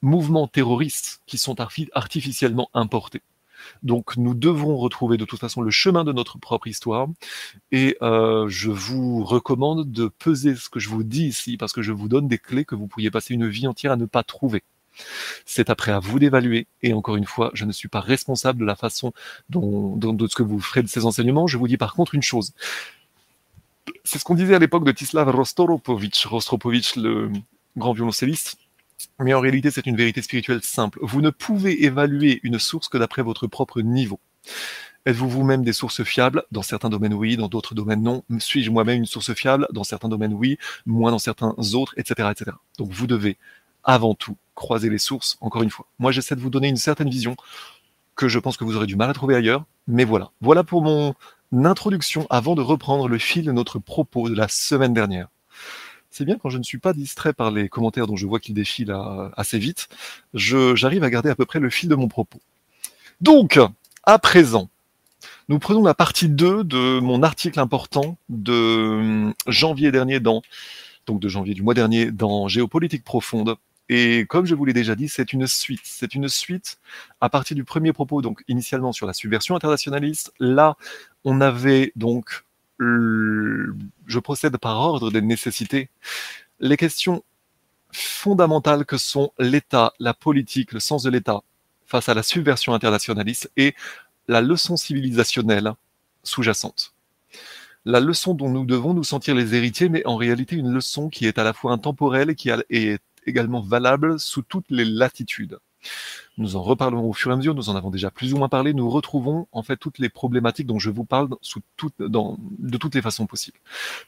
mouvements 0.00 0.46
terroristes 0.46 1.22
qui 1.26 1.38
sont 1.38 1.56
artificiellement 1.92 2.70
importés. 2.72 3.22
Donc 3.82 4.16
nous 4.16 4.34
devons 4.34 4.76
retrouver 4.76 5.16
de 5.16 5.24
toute 5.24 5.40
façon 5.40 5.62
le 5.62 5.70
chemin 5.70 6.04
de 6.04 6.12
notre 6.12 6.38
propre 6.38 6.66
histoire. 6.66 7.08
Et 7.72 7.96
euh, 8.02 8.46
je 8.48 8.70
vous 8.70 9.24
recommande 9.24 9.90
de 9.90 10.08
peser 10.08 10.54
ce 10.54 10.68
que 10.68 10.80
je 10.80 10.88
vous 10.88 11.04
dis 11.04 11.26
ici, 11.26 11.56
parce 11.56 11.72
que 11.72 11.82
je 11.82 11.92
vous 11.92 12.08
donne 12.08 12.28
des 12.28 12.38
clés 12.38 12.64
que 12.64 12.74
vous 12.74 12.86
pourriez 12.86 13.10
passer 13.10 13.34
une 13.34 13.48
vie 13.48 13.66
entière 13.66 13.92
à 13.92 13.96
ne 13.96 14.06
pas 14.06 14.22
trouver. 14.22 14.62
C'est 15.44 15.70
après 15.70 15.92
à 15.92 15.98
vous 15.98 16.18
d'évaluer. 16.18 16.66
Et 16.82 16.92
encore 16.92 17.16
une 17.16 17.26
fois, 17.26 17.50
je 17.54 17.64
ne 17.64 17.72
suis 17.72 17.88
pas 17.88 18.00
responsable 18.00 18.60
de 18.60 18.64
la 18.64 18.76
façon 18.76 19.12
dont, 19.50 19.96
de 19.96 20.26
ce 20.26 20.34
que 20.34 20.42
vous 20.42 20.60
ferez 20.60 20.82
de 20.82 20.88
ces 20.88 21.04
enseignements. 21.04 21.46
Je 21.46 21.58
vous 21.58 21.68
dis 21.68 21.76
par 21.76 21.94
contre 21.94 22.14
une 22.14 22.22
chose. 22.22 22.52
C'est 24.04 24.18
ce 24.18 24.24
qu'on 24.24 24.34
disait 24.34 24.54
à 24.54 24.58
l'époque 24.58 24.84
de 24.84 24.92
Tislav 24.92 25.28
Rostropovich, 25.28 26.24
Rostropovich, 26.26 26.96
le 26.96 27.30
grand 27.76 27.92
violoncelliste. 27.92 28.58
Mais 29.20 29.34
en 29.34 29.40
réalité, 29.40 29.70
c'est 29.70 29.86
une 29.86 29.96
vérité 29.96 30.22
spirituelle 30.22 30.62
simple. 30.62 30.98
Vous 31.02 31.20
ne 31.20 31.30
pouvez 31.30 31.84
évaluer 31.84 32.40
une 32.42 32.58
source 32.58 32.88
que 32.88 32.98
d'après 32.98 33.22
votre 33.22 33.46
propre 33.46 33.80
niveau. 33.80 34.20
Êtes-vous 35.06 35.28
vous-même 35.28 35.62
des 35.62 35.74
sources 35.74 36.02
fiables? 36.02 36.44
Dans 36.50 36.62
certains 36.62 36.88
domaines, 36.88 37.12
oui, 37.12 37.36
dans 37.36 37.48
d'autres 37.48 37.74
domaines, 37.74 38.02
non. 38.02 38.22
Suis-je 38.38 38.70
moi-même 38.70 38.98
une 38.98 39.06
source 39.06 39.34
fiable? 39.34 39.66
Dans 39.70 39.84
certains 39.84 40.08
domaines, 40.08 40.32
oui, 40.32 40.58
moins 40.86 41.10
dans 41.10 41.18
certains 41.18 41.54
autres, 41.74 41.92
etc., 41.98 42.30
etc. 42.32 42.56
Donc 42.78 42.90
vous 42.90 43.06
devez, 43.06 43.36
avant 43.84 44.14
tout, 44.14 44.36
croiser 44.54 44.88
les 44.88 44.98
sources, 44.98 45.36
encore 45.42 45.62
une 45.62 45.70
fois. 45.70 45.86
Moi, 45.98 46.10
j'essaie 46.10 46.36
de 46.36 46.40
vous 46.40 46.50
donner 46.50 46.68
une 46.68 46.76
certaine 46.76 47.10
vision 47.10 47.36
que 48.16 48.28
je 48.28 48.38
pense 48.38 48.56
que 48.56 48.64
vous 48.64 48.76
aurez 48.76 48.86
du 48.86 48.96
mal 48.96 49.10
à 49.10 49.12
trouver 49.12 49.34
ailleurs, 49.34 49.66
mais 49.88 50.04
voilà. 50.04 50.30
Voilà 50.40 50.64
pour 50.64 50.82
mon 50.82 51.14
introduction 51.52 52.26
avant 52.30 52.54
de 52.54 52.62
reprendre 52.62 53.08
le 53.08 53.18
fil 53.18 53.44
de 53.44 53.52
notre 53.52 53.78
propos 53.78 54.30
de 54.30 54.34
la 54.34 54.48
semaine 54.48 54.94
dernière 54.94 55.28
c'est 56.14 56.24
bien 56.24 56.38
quand 56.38 56.48
je 56.48 56.58
ne 56.58 56.62
suis 56.62 56.78
pas 56.78 56.92
distrait 56.92 57.32
par 57.32 57.50
les 57.50 57.68
commentaires 57.68 58.06
dont 58.06 58.14
je 58.14 58.24
vois 58.24 58.38
qu'ils 58.38 58.54
défilent 58.54 58.96
assez 59.36 59.58
vite, 59.58 59.88
j'arrive 60.32 61.02
à 61.02 61.10
garder 61.10 61.28
à 61.28 61.34
peu 61.34 61.44
près 61.44 61.58
le 61.58 61.70
fil 61.70 61.88
de 61.88 61.96
mon 61.96 62.06
propos. 62.06 62.40
Donc, 63.20 63.58
à 64.04 64.18
présent, 64.20 64.68
nous 65.48 65.58
prenons 65.58 65.82
la 65.82 65.94
partie 65.94 66.28
2 66.28 66.62
de 66.62 67.00
mon 67.00 67.24
article 67.24 67.58
important 67.58 68.16
de 68.28 68.52
hum, 68.52 69.34
janvier 69.48 69.90
dernier 69.90 70.20
dans, 70.20 70.42
donc 71.06 71.18
de 71.18 71.28
janvier 71.28 71.52
du 71.52 71.62
mois 71.62 71.74
dernier 71.74 72.12
dans 72.12 72.46
Géopolitique 72.46 73.02
profonde. 73.02 73.56
Et 73.88 74.24
comme 74.28 74.46
je 74.46 74.54
vous 74.54 74.64
l'ai 74.64 74.72
déjà 74.72 74.94
dit, 74.94 75.08
c'est 75.08 75.32
une 75.32 75.48
suite. 75.48 75.82
C'est 75.82 76.14
une 76.14 76.28
suite 76.28 76.78
à 77.20 77.28
partir 77.28 77.56
du 77.56 77.64
premier 77.64 77.92
propos, 77.92 78.22
donc 78.22 78.44
initialement 78.46 78.92
sur 78.92 79.08
la 79.08 79.14
subversion 79.14 79.56
internationaliste. 79.56 80.32
Là, 80.38 80.76
on 81.24 81.40
avait 81.40 81.90
donc 81.96 82.44
je 82.80 84.18
procède 84.18 84.56
par 84.58 84.78
ordre 84.78 85.10
des 85.10 85.22
nécessités. 85.22 85.90
Les 86.60 86.76
questions 86.76 87.24
fondamentales 87.92 88.84
que 88.84 88.96
sont 88.96 89.32
l'État, 89.38 89.92
la 90.00 90.14
politique, 90.14 90.72
le 90.72 90.80
sens 90.80 91.02
de 91.04 91.10
l'État 91.10 91.42
face 91.86 92.08
à 92.08 92.14
la 92.14 92.22
subversion 92.22 92.74
internationaliste 92.74 93.50
et 93.56 93.74
la 94.26 94.40
leçon 94.40 94.76
civilisationnelle 94.76 95.74
sous-jacente. 96.22 96.94
La 97.84 98.00
leçon 98.00 98.34
dont 98.34 98.48
nous 98.48 98.64
devons 98.64 98.94
nous 98.94 99.04
sentir 99.04 99.34
les 99.34 99.54
héritiers, 99.54 99.90
mais 99.90 100.04
en 100.06 100.16
réalité 100.16 100.56
une 100.56 100.72
leçon 100.72 101.10
qui 101.10 101.26
est 101.26 101.38
à 101.38 101.44
la 101.44 101.52
fois 101.52 101.72
intemporelle 101.72 102.30
et 102.30 102.34
qui 102.34 102.50
est 102.50 103.02
également 103.26 103.60
valable 103.60 104.18
sous 104.18 104.42
toutes 104.42 104.70
les 104.70 104.84
latitudes. 104.84 105.58
Nous 106.36 106.56
en 106.56 106.62
reparlerons 106.62 107.08
au 107.08 107.12
fur 107.12 107.30
et 107.30 107.34
à 107.34 107.36
mesure, 107.36 107.54
nous 107.54 107.68
en 107.68 107.76
avons 107.76 107.90
déjà 107.90 108.10
plus 108.10 108.34
ou 108.34 108.38
moins 108.38 108.48
parlé, 108.48 108.74
nous 108.74 108.90
retrouvons 108.90 109.46
en 109.52 109.62
fait 109.62 109.76
toutes 109.76 109.98
les 109.98 110.08
problématiques 110.08 110.66
dont 110.66 110.78
je 110.78 110.90
vous 110.90 111.04
parle 111.04 111.28
dans, 111.98 112.38
de 112.58 112.76
toutes 112.76 112.94
les 112.94 113.02
façons 113.02 113.26
possibles. 113.26 113.58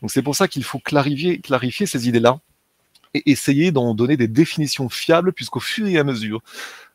Donc 0.01 0.11
c'est 0.11 0.23
pour 0.23 0.35
ça 0.35 0.49
qu'il 0.49 0.65
faut 0.65 0.79
clarifier, 0.79 1.39
clarifier 1.39 1.87
ces 1.87 2.09
idées-là 2.09 2.41
et 3.15 3.31
essayer 3.31 3.71
d'en 3.73 3.95
donner 3.95 4.17
des 4.17 4.29
définitions 4.29 4.89
fiables, 4.89 5.33
puisqu'au 5.33 5.61
fur 5.61 5.87
et 5.87 5.99
à 5.99 6.05
mesure, 6.05 6.43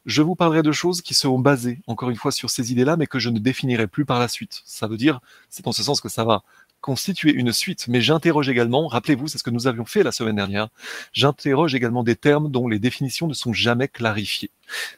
je 0.05 0.21
vous 0.21 0.35
parlerai 0.35 0.63
de 0.63 0.71
choses 0.71 1.01
qui 1.01 1.13
seront 1.13 1.39
basées, 1.39 1.79
encore 1.87 2.09
une 2.09 2.15
fois, 2.15 2.31
sur 2.31 2.49
ces 2.49 2.71
idées-là, 2.71 2.97
mais 2.97 3.07
que 3.07 3.19
je 3.19 3.29
ne 3.29 3.39
définirai 3.39 3.87
plus 3.87 4.05
par 4.05 4.19
la 4.19 4.27
suite. 4.27 4.61
Ça 4.65 4.87
veut 4.87 4.97
dire, 4.97 5.19
c'est 5.49 5.67
en 5.67 5.71
ce 5.71 5.83
sens 5.83 6.01
que 6.01 6.09
ça 6.09 6.23
va 6.25 6.43
constituer 6.81 7.31
une 7.31 7.53
suite, 7.53 7.87
mais 7.87 8.01
j'interroge 8.01 8.49
également, 8.49 8.87
rappelez-vous, 8.87 9.27
c'est 9.27 9.37
ce 9.37 9.43
que 9.43 9.49
nous 9.49 9.67
avions 9.67 9.85
fait 9.85 10.03
la 10.03 10.11
semaine 10.11 10.35
dernière, 10.35 10.69
j'interroge 11.13 11.75
également 11.75 12.03
des 12.03 12.15
termes 12.15 12.51
dont 12.51 12.67
les 12.67 12.79
définitions 12.79 13.27
ne 13.27 13.33
sont 13.33 13.53
jamais 13.53 13.87
clarifiées. 13.87 14.49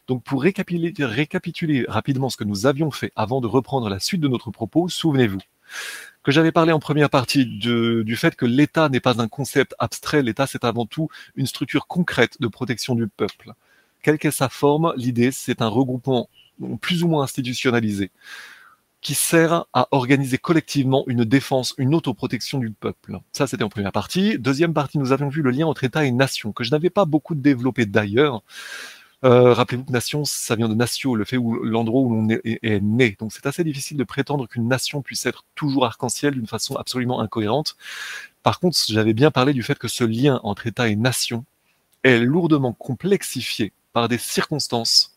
Donc 0.08 0.24
pour 0.24 0.42
récapituler, 0.42 1.86
rapidement 1.88 2.30
ce 2.30 2.38
que 2.38 2.44
nous 2.44 2.66
avions 2.66 2.90
fait 2.90 3.12
avant 3.16 3.42
de 3.42 3.48
reprendre 3.48 3.90
la 3.90 4.00
suite 4.00 4.22
de 4.22 4.28
notre 4.28 4.50
propos, 4.50 4.88
souvenez-vous, 4.90 5.42
que 6.24 6.32
j'avais 6.32 6.53
parlé 6.53 6.72
en 6.72 6.80
première 6.80 7.10
partie 7.10 7.45
du 7.45 8.16
fait 8.16 8.36
que 8.36 8.45
l'État 8.45 8.88
n'est 8.88 9.02
pas 9.02 9.22
un 9.22 9.28
concept 9.28 9.76
abstrait, 9.78 10.24
l'État 10.24 10.48
c'est 10.48 10.64
avant 10.64 10.86
tout 10.86 11.10
une 11.36 11.48
structure 11.48 11.86
concrète 11.88 12.38
de 12.40 12.48
protection 12.48 12.95
du 12.95 13.08
peuple. 13.08 13.52
Quelle 14.02 14.18
qu'est 14.18 14.32
sa 14.32 14.50
forme, 14.50 14.94
l'idée 14.95 15.32
c'est 15.32 15.62
un 15.62 15.68
regroupement 15.68 16.30
plus 16.82 17.03
ou 17.03 17.08
moins 17.08 17.24
institutionnalisé 17.24 18.12
qui 19.03 19.15
sert 19.15 19.65
à 19.73 19.90
organiser 19.91 20.38
collectivement 20.38 21.03
une 21.07 21.25
défense, 21.25 21.75
une 21.77 21.93
autoprotection 21.93 22.59
du 22.59 22.72
peuple. 22.72 23.19
Ça, 23.33 23.48
c'était 23.48 23.64
en 23.64 23.69
première 23.69 23.91
partie. 23.91 24.40
Deuxième 24.40 24.73
partie, 24.73 24.98
nous 24.98 25.11
avions 25.11 25.27
vu 25.27 25.41
le 25.41 25.51
lien 25.51 25.67
entre 25.67 25.83
État 25.83 26.06
et 26.06 26.11
nation, 26.11 26.53
que 26.53 26.64
je 26.64 26.72
n'avais 26.72 26.90
pas 26.90 27.03
beaucoup 27.03 27.35
développé 27.35 27.85
d'ailleurs. 27.85 28.43
Euh, 29.25 29.53
Rappelez-vous 29.53 29.83
que 29.83 29.91
nation, 29.91 30.25
ça 30.25 30.56
vient 30.56 30.69
de 30.69 30.73
natio, 30.73 31.15
le 31.15 31.25
fait 31.25 31.38
où 31.38 31.64
l'endroit 31.64 32.01
où 32.01 32.14
l'on 32.14 32.30
est, 32.30 32.41
est, 32.43 32.80
né. 32.82 33.15
Donc 33.19 33.33
c'est 33.33 33.45
assez 33.45 33.64
difficile 33.64 33.98
de 33.98 34.03
prétendre 34.03 34.48
qu'une 34.48 34.67
nation 34.67 35.01
puisse 35.01 35.25
être 35.25 35.43
toujours 35.53 35.85
arc-en-ciel 35.85 36.33
d'une 36.33 36.48
façon 36.48 36.75
absolument 36.75 37.19
incohérente. 37.19 37.75
Par 38.41 38.59
contre, 38.59 38.77
j'avais 38.88 39.14
bien 39.14 39.32
parlé 39.32 39.53
du 39.53 39.64
fait 39.64 39.77
que 39.77 39.88
ce 39.88 40.03
lien 40.03 40.40
entre 40.43 40.67
État 40.67 40.88
et 40.88 40.95
nation 40.95 41.45
est 42.03 42.19
lourdement 42.19 42.73
complexifié 42.73 43.73
par 43.93 44.07
des 44.07 44.17
circonstances 44.17 45.12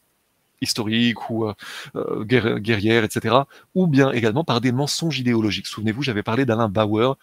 historiques 0.60 1.30
ou 1.30 1.46
euh, 1.46 1.54
euh 1.96 2.24
guerrières, 2.58 3.04
etc., 3.04 3.36
ou 3.74 3.86
bien 3.86 4.10
également 4.12 4.44
par 4.44 4.60
des 4.60 4.72
mensonges 4.72 5.18
idéologiques. 5.18 5.66
Souvenez-vous, 5.66 6.02
j'avais 6.02 6.22
parlé 6.22 6.44
d'Alain 6.44 6.68
Bauer, 6.68 7.16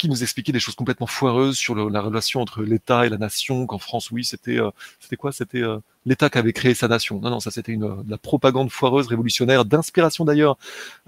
qui 0.00 0.08
nous 0.08 0.22
expliquait 0.22 0.52
des 0.52 0.60
choses 0.60 0.74
complètement 0.74 1.06
foireuses 1.06 1.58
sur 1.58 1.74
le, 1.74 1.90
la 1.90 2.00
relation 2.00 2.40
entre 2.40 2.62
l'État 2.62 3.04
et 3.04 3.10
la 3.10 3.18
nation, 3.18 3.66
qu'en 3.66 3.78
France, 3.78 4.10
oui, 4.10 4.24
c'était 4.24 4.58
euh, 4.58 4.70
c'était 4.98 5.16
quoi? 5.16 5.30
C'était 5.30 5.60
euh, 5.60 5.78
l'État 6.06 6.30
qui 6.30 6.38
avait 6.38 6.54
créé 6.54 6.72
sa 6.72 6.88
nation. 6.88 7.20
Non, 7.20 7.28
non, 7.28 7.38
ça 7.38 7.50
c'était 7.50 7.72
une 7.72 8.02
de 8.02 8.10
la 8.10 8.16
propagande 8.16 8.70
foireuse 8.70 9.08
révolutionnaire, 9.08 9.66
d'inspiration 9.66 10.24
d'ailleurs 10.24 10.56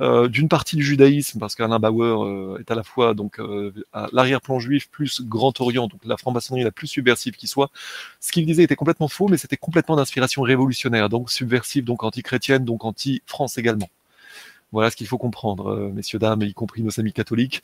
euh, 0.00 0.28
d'une 0.28 0.48
partie 0.48 0.76
du 0.76 0.84
judaïsme, 0.84 1.38
parce 1.38 1.54
qu'Alain 1.54 1.78
Bauer 1.78 2.60
est 2.60 2.70
à 2.70 2.74
la 2.74 2.82
fois 2.82 3.14
donc 3.14 3.40
à 3.94 4.08
l'arrière-plan 4.12 4.58
juif 4.58 4.90
plus 4.90 5.22
Grand 5.22 5.58
Orient, 5.62 5.88
donc 5.88 6.00
la 6.04 6.18
franc-maçonnerie 6.18 6.64
la 6.64 6.70
plus 6.70 6.86
subversive 6.86 7.34
qui 7.36 7.46
soit. 7.46 7.70
Ce 8.20 8.30
qu'il 8.30 8.44
disait 8.44 8.62
était 8.64 8.76
complètement 8.76 9.08
faux, 9.08 9.28
mais 9.28 9.38
c'était 9.38 9.56
complètement 9.56 9.96
d'inspiration 9.96 10.42
révolutionnaire, 10.42 11.08
donc 11.08 11.30
subversive, 11.30 11.84
donc 11.84 12.04
anti-chrétienne, 12.04 12.66
donc 12.66 12.84
anti-France 12.84 13.56
également. 13.56 13.88
Voilà 14.70 14.90
ce 14.90 14.96
qu'il 14.96 15.06
faut 15.06 15.18
comprendre, 15.18 15.90
messieurs, 15.94 16.18
dames, 16.18 16.42
y 16.42 16.54
compris 16.54 16.82
nos 16.82 16.98
amis 16.98 17.12
catholiques. 17.12 17.62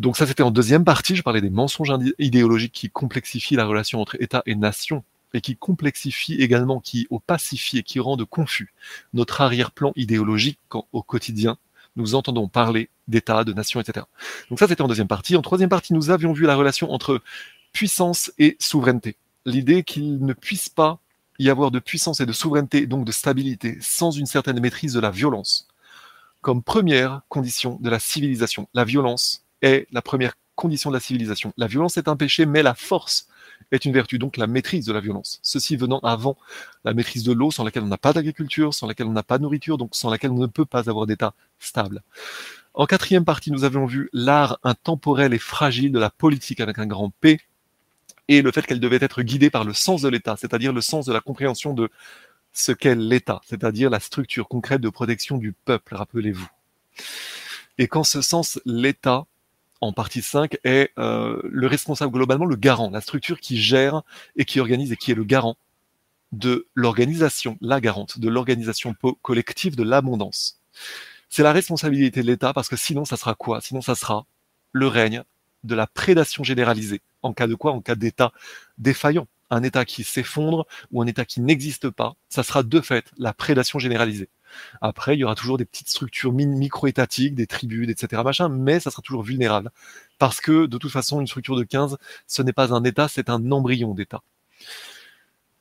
Donc 0.00 0.16
ça 0.16 0.26
c'était 0.26 0.42
en 0.42 0.50
deuxième 0.50 0.84
partie, 0.84 1.14
je 1.14 1.22
parlais 1.22 1.42
des 1.42 1.50
mensonges 1.50 1.92
idéologiques 2.18 2.72
qui 2.72 2.88
complexifient 2.88 3.56
la 3.56 3.66
relation 3.66 4.00
entre 4.00 4.16
État 4.20 4.42
et 4.46 4.54
nation 4.54 5.04
et 5.34 5.42
qui 5.42 5.56
complexifient 5.56 6.40
également, 6.40 6.80
qui 6.80 7.06
opacifient 7.10 7.78
et 7.78 7.82
qui 7.82 8.00
rendent 8.00 8.24
confus 8.24 8.72
notre 9.12 9.42
arrière-plan 9.42 9.92
idéologique 9.94 10.58
quand 10.68 10.86
au 10.92 11.02
quotidien 11.02 11.58
nous 11.96 12.14
entendons 12.14 12.48
parler 12.48 12.88
d'État, 13.08 13.44
de 13.44 13.52
nation, 13.52 13.80
etc. 13.80 14.06
Donc 14.48 14.58
ça 14.58 14.68
c'était 14.68 14.82
en 14.82 14.88
deuxième 14.88 15.08
partie. 15.08 15.36
En 15.36 15.42
troisième 15.42 15.70
partie, 15.70 15.92
nous 15.92 16.10
avions 16.10 16.32
vu 16.32 16.46
la 16.46 16.56
relation 16.56 16.90
entre 16.92 17.20
puissance 17.72 18.32
et 18.38 18.56
souveraineté. 18.58 19.16
L'idée 19.44 19.82
qu'il 19.82 20.24
ne 20.24 20.32
puisse 20.32 20.70
pas 20.70 20.98
y 21.38 21.50
avoir 21.50 21.70
de 21.70 21.78
puissance 21.78 22.20
et 22.20 22.26
de 22.26 22.32
souveraineté, 22.32 22.86
donc 22.86 23.04
de 23.04 23.12
stabilité, 23.12 23.76
sans 23.82 24.10
une 24.10 24.26
certaine 24.26 24.60
maîtrise 24.60 24.94
de 24.94 25.00
la 25.00 25.10
violence 25.10 25.68
comme 26.46 26.62
première 26.62 27.22
condition 27.28 27.76
de 27.80 27.90
la 27.90 27.98
civilisation. 27.98 28.68
La 28.72 28.84
violence 28.84 29.42
est 29.62 29.88
la 29.90 30.00
première 30.00 30.34
condition 30.54 30.90
de 30.90 30.94
la 30.94 31.00
civilisation. 31.00 31.52
La 31.56 31.66
violence 31.66 31.96
est 31.96 32.06
un 32.06 32.14
péché, 32.14 32.46
mais 32.46 32.62
la 32.62 32.76
force 32.76 33.26
est 33.72 33.84
une 33.84 33.92
vertu, 33.92 34.20
donc 34.20 34.36
la 34.36 34.46
maîtrise 34.46 34.86
de 34.86 34.92
la 34.92 35.00
violence. 35.00 35.40
Ceci 35.42 35.74
venant 35.74 35.98
avant 36.04 36.36
la 36.84 36.94
maîtrise 36.94 37.24
de 37.24 37.32
l'eau, 37.32 37.50
sans 37.50 37.64
laquelle 37.64 37.82
on 37.82 37.88
n'a 37.88 37.98
pas 37.98 38.12
d'agriculture, 38.12 38.74
sans 38.74 38.86
laquelle 38.86 39.08
on 39.08 39.12
n'a 39.12 39.24
pas 39.24 39.38
de 39.38 39.42
nourriture, 39.42 39.76
donc 39.76 39.96
sans 39.96 40.08
laquelle 40.08 40.30
on 40.30 40.38
ne 40.38 40.46
peut 40.46 40.64
pas 40.64 40.88
avoir 40.88 41.06
d'état 41.06 41.34
stable. 41.58 42.04
En 42.74 42.86
quatrième 42.86 43.24
partie, 43.24 43.50
nous 43.50 43.64
avions 43.64 43.84
vu 43.84 44.08
l'art 44.12 44.60
intemporel 44.62 45.34
et 45.34 45.40
fragile 45.40 45.90
de 45.90 45.98
la 45.98 46.10
politique 46.10 46.60
avec 46.60 46.78
un 46.78 46.86
grand 46.86 47.12
P, 47.20 47.40
et 48.28 48.40
le 48.40 48.52
fait 48.52 48.64
qu'elle 48.64 48.78
devait 48.78 48.98
être 49.00 49.22
guidée 49.22 49.50
par 49.50 49.64
le 49.64 49.72
sens 49.72 50.00
de 50.02 50.08
l'État, 50.08 50.36
c'est-à-dire 50.36 50.72
le 50.72 50.80
sens 50.80 51.06
de 51.06 51.12
la 51.12 51.20
compréhension 51.20 51.74
de 51.74 51.90
ce 52.56 52.72
qu'est 52.72 52.94
l'État, 52.94 53.42
c'est-à-dire 53.46 53.90
la 53.90 54.00
structure 54.00 54.48
concrète 54.48 54.80
de 54.80 54.88
protection 54.88 55.36
du 55.36 55.52
peuple, 55.52 55.94
rappelez-vous. 55.94 56.48
Et 57.76 57.86
qu'en 57.86 58.02
ce 58.02 58.22
sens, 58.22 58.58
l'État, 58.64 59.26
en 59.82 59.92
partie 59.92 60.22
5, 60.22 60.56
est 60.64 60.90
euh, 60.98 61.38
le 61.44 61.66
responsable 61.66 62.12
globalement, 62.12 62.46
le 62.46 62.56
garant, 62.56 62.88
la 62.88 63.02
structure 63.02 63.40
qui 63.40 63.58
gère 63.58 64.02
et 64.36 64.46
qui 64.46 64.58
organise 64.58 64.90
et 64.90 64.96
qui 64.96 65.10
est 65.10 65.14
le 65.14 65.24
garant 65.24 65.58
de 66.32 66.66
l'organisation, 66.74 67.58
la 67.60 67.78
garante 67.80 68.18
de 68.18 68.28
l'organisation 68.28 68.94
collective 69.20 69.76
de 69.76 69.82
l'abondance. 69.82 70.62
C'est 71.28 71.42
la 71.42 71.52
responsabilité 71.52 72.22
de 72.22 72.26
l'État 72.26 72.54
parce 72.54 72.68
que 72.68 72.76
sinon 72.76 73.04
ça 73.04 73.18
sera 73.18 73.34
quoi? 73.34 73.60
Sinon 73.60 73.82
ça 73.82 73.94
sera 73.94 74.24
le 74.72 74.86
règne 74.86 75.24
de 75.62 75.74
la 75.74 75.86
prédation 75.86 76.42
généralisée. 76.42 77.02
En 77.22 77.34
cas 77.34 77.46
de 77.46 77.54
quoi? 77.54 77.72
En 77.72 77.82
cas 77.82 77.96
d'État 77.96 78.32
défaillant 78.78 79.26
un 79.50 79.62
État 79.62 79.84
qui 79.84 80.04
s'effondre 80.04 80.66
ou 80.90 81.02
un 81.02 81.06
État 81.06 81.24
qui 81.24 81.40
n'existe 81.40 81.90
pas, 81.90 82.16
ça 82.28 82.42
sera 82.42 82.62
de 82.62 82.80
fait 82.80 83.10
la 83.18 83.32
prédation 83.32 83.78
généralisée. 83.78 84.28
Après, 84.80 85.16
il 85.16 85.20
y 85.20 85.24
aura 85.24 85.34
toujours 85.34 85.58
des 85.58 85.64
petites 85.64 85.88
structures 85.88 86.32
micro-étatiques, 86.32 87.34
des 87.34 87.46
tribus, 87.46 87.88
etc., 87.88 88.22
machin, 88.24 88.48
mais 88.48 88.80
ça 88.80 88.90
sera 88.90 89.02
toujours 89.02 89.22
vulnérable. 89.22 89.70
Parce 90.18 90.40
que, 90.40 90.66
de 90.66 90.78
toute 90.78 90.90
façon, 90.90 91.20
une 91.20 91.26
structure 91.26 91.56
de 91.56 91.64
15, 91.64 91.98
ce 92.26 92.42
n'est 92.42 92.52
pas 92.52 92.72
un 92.72 92.82
État, 92.84 93.08
c'est 93.08 93.28
un 93.28 93.50
embryon 93.50 93.94
d'État. 93.94 94.22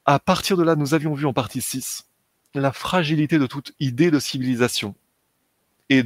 À 0.05 0.19
partir 0.19 0.55
de 0.55 0.63
là, 0.63 0.75
nous 0.75 0.93
avions 0.93 1.13
vu 1.13 1.25
en 1.25 1.33
partie 1.33 1.61
6 1.61 2.05
la 2.53 2.71
fragilité 2.71 3.37
de 3.37 3.47
toute 3.47 3.73
idée 3.79 4.11
de 4.11 4.19
civilisation. 4.19 4.95
Et, 5.89 6.03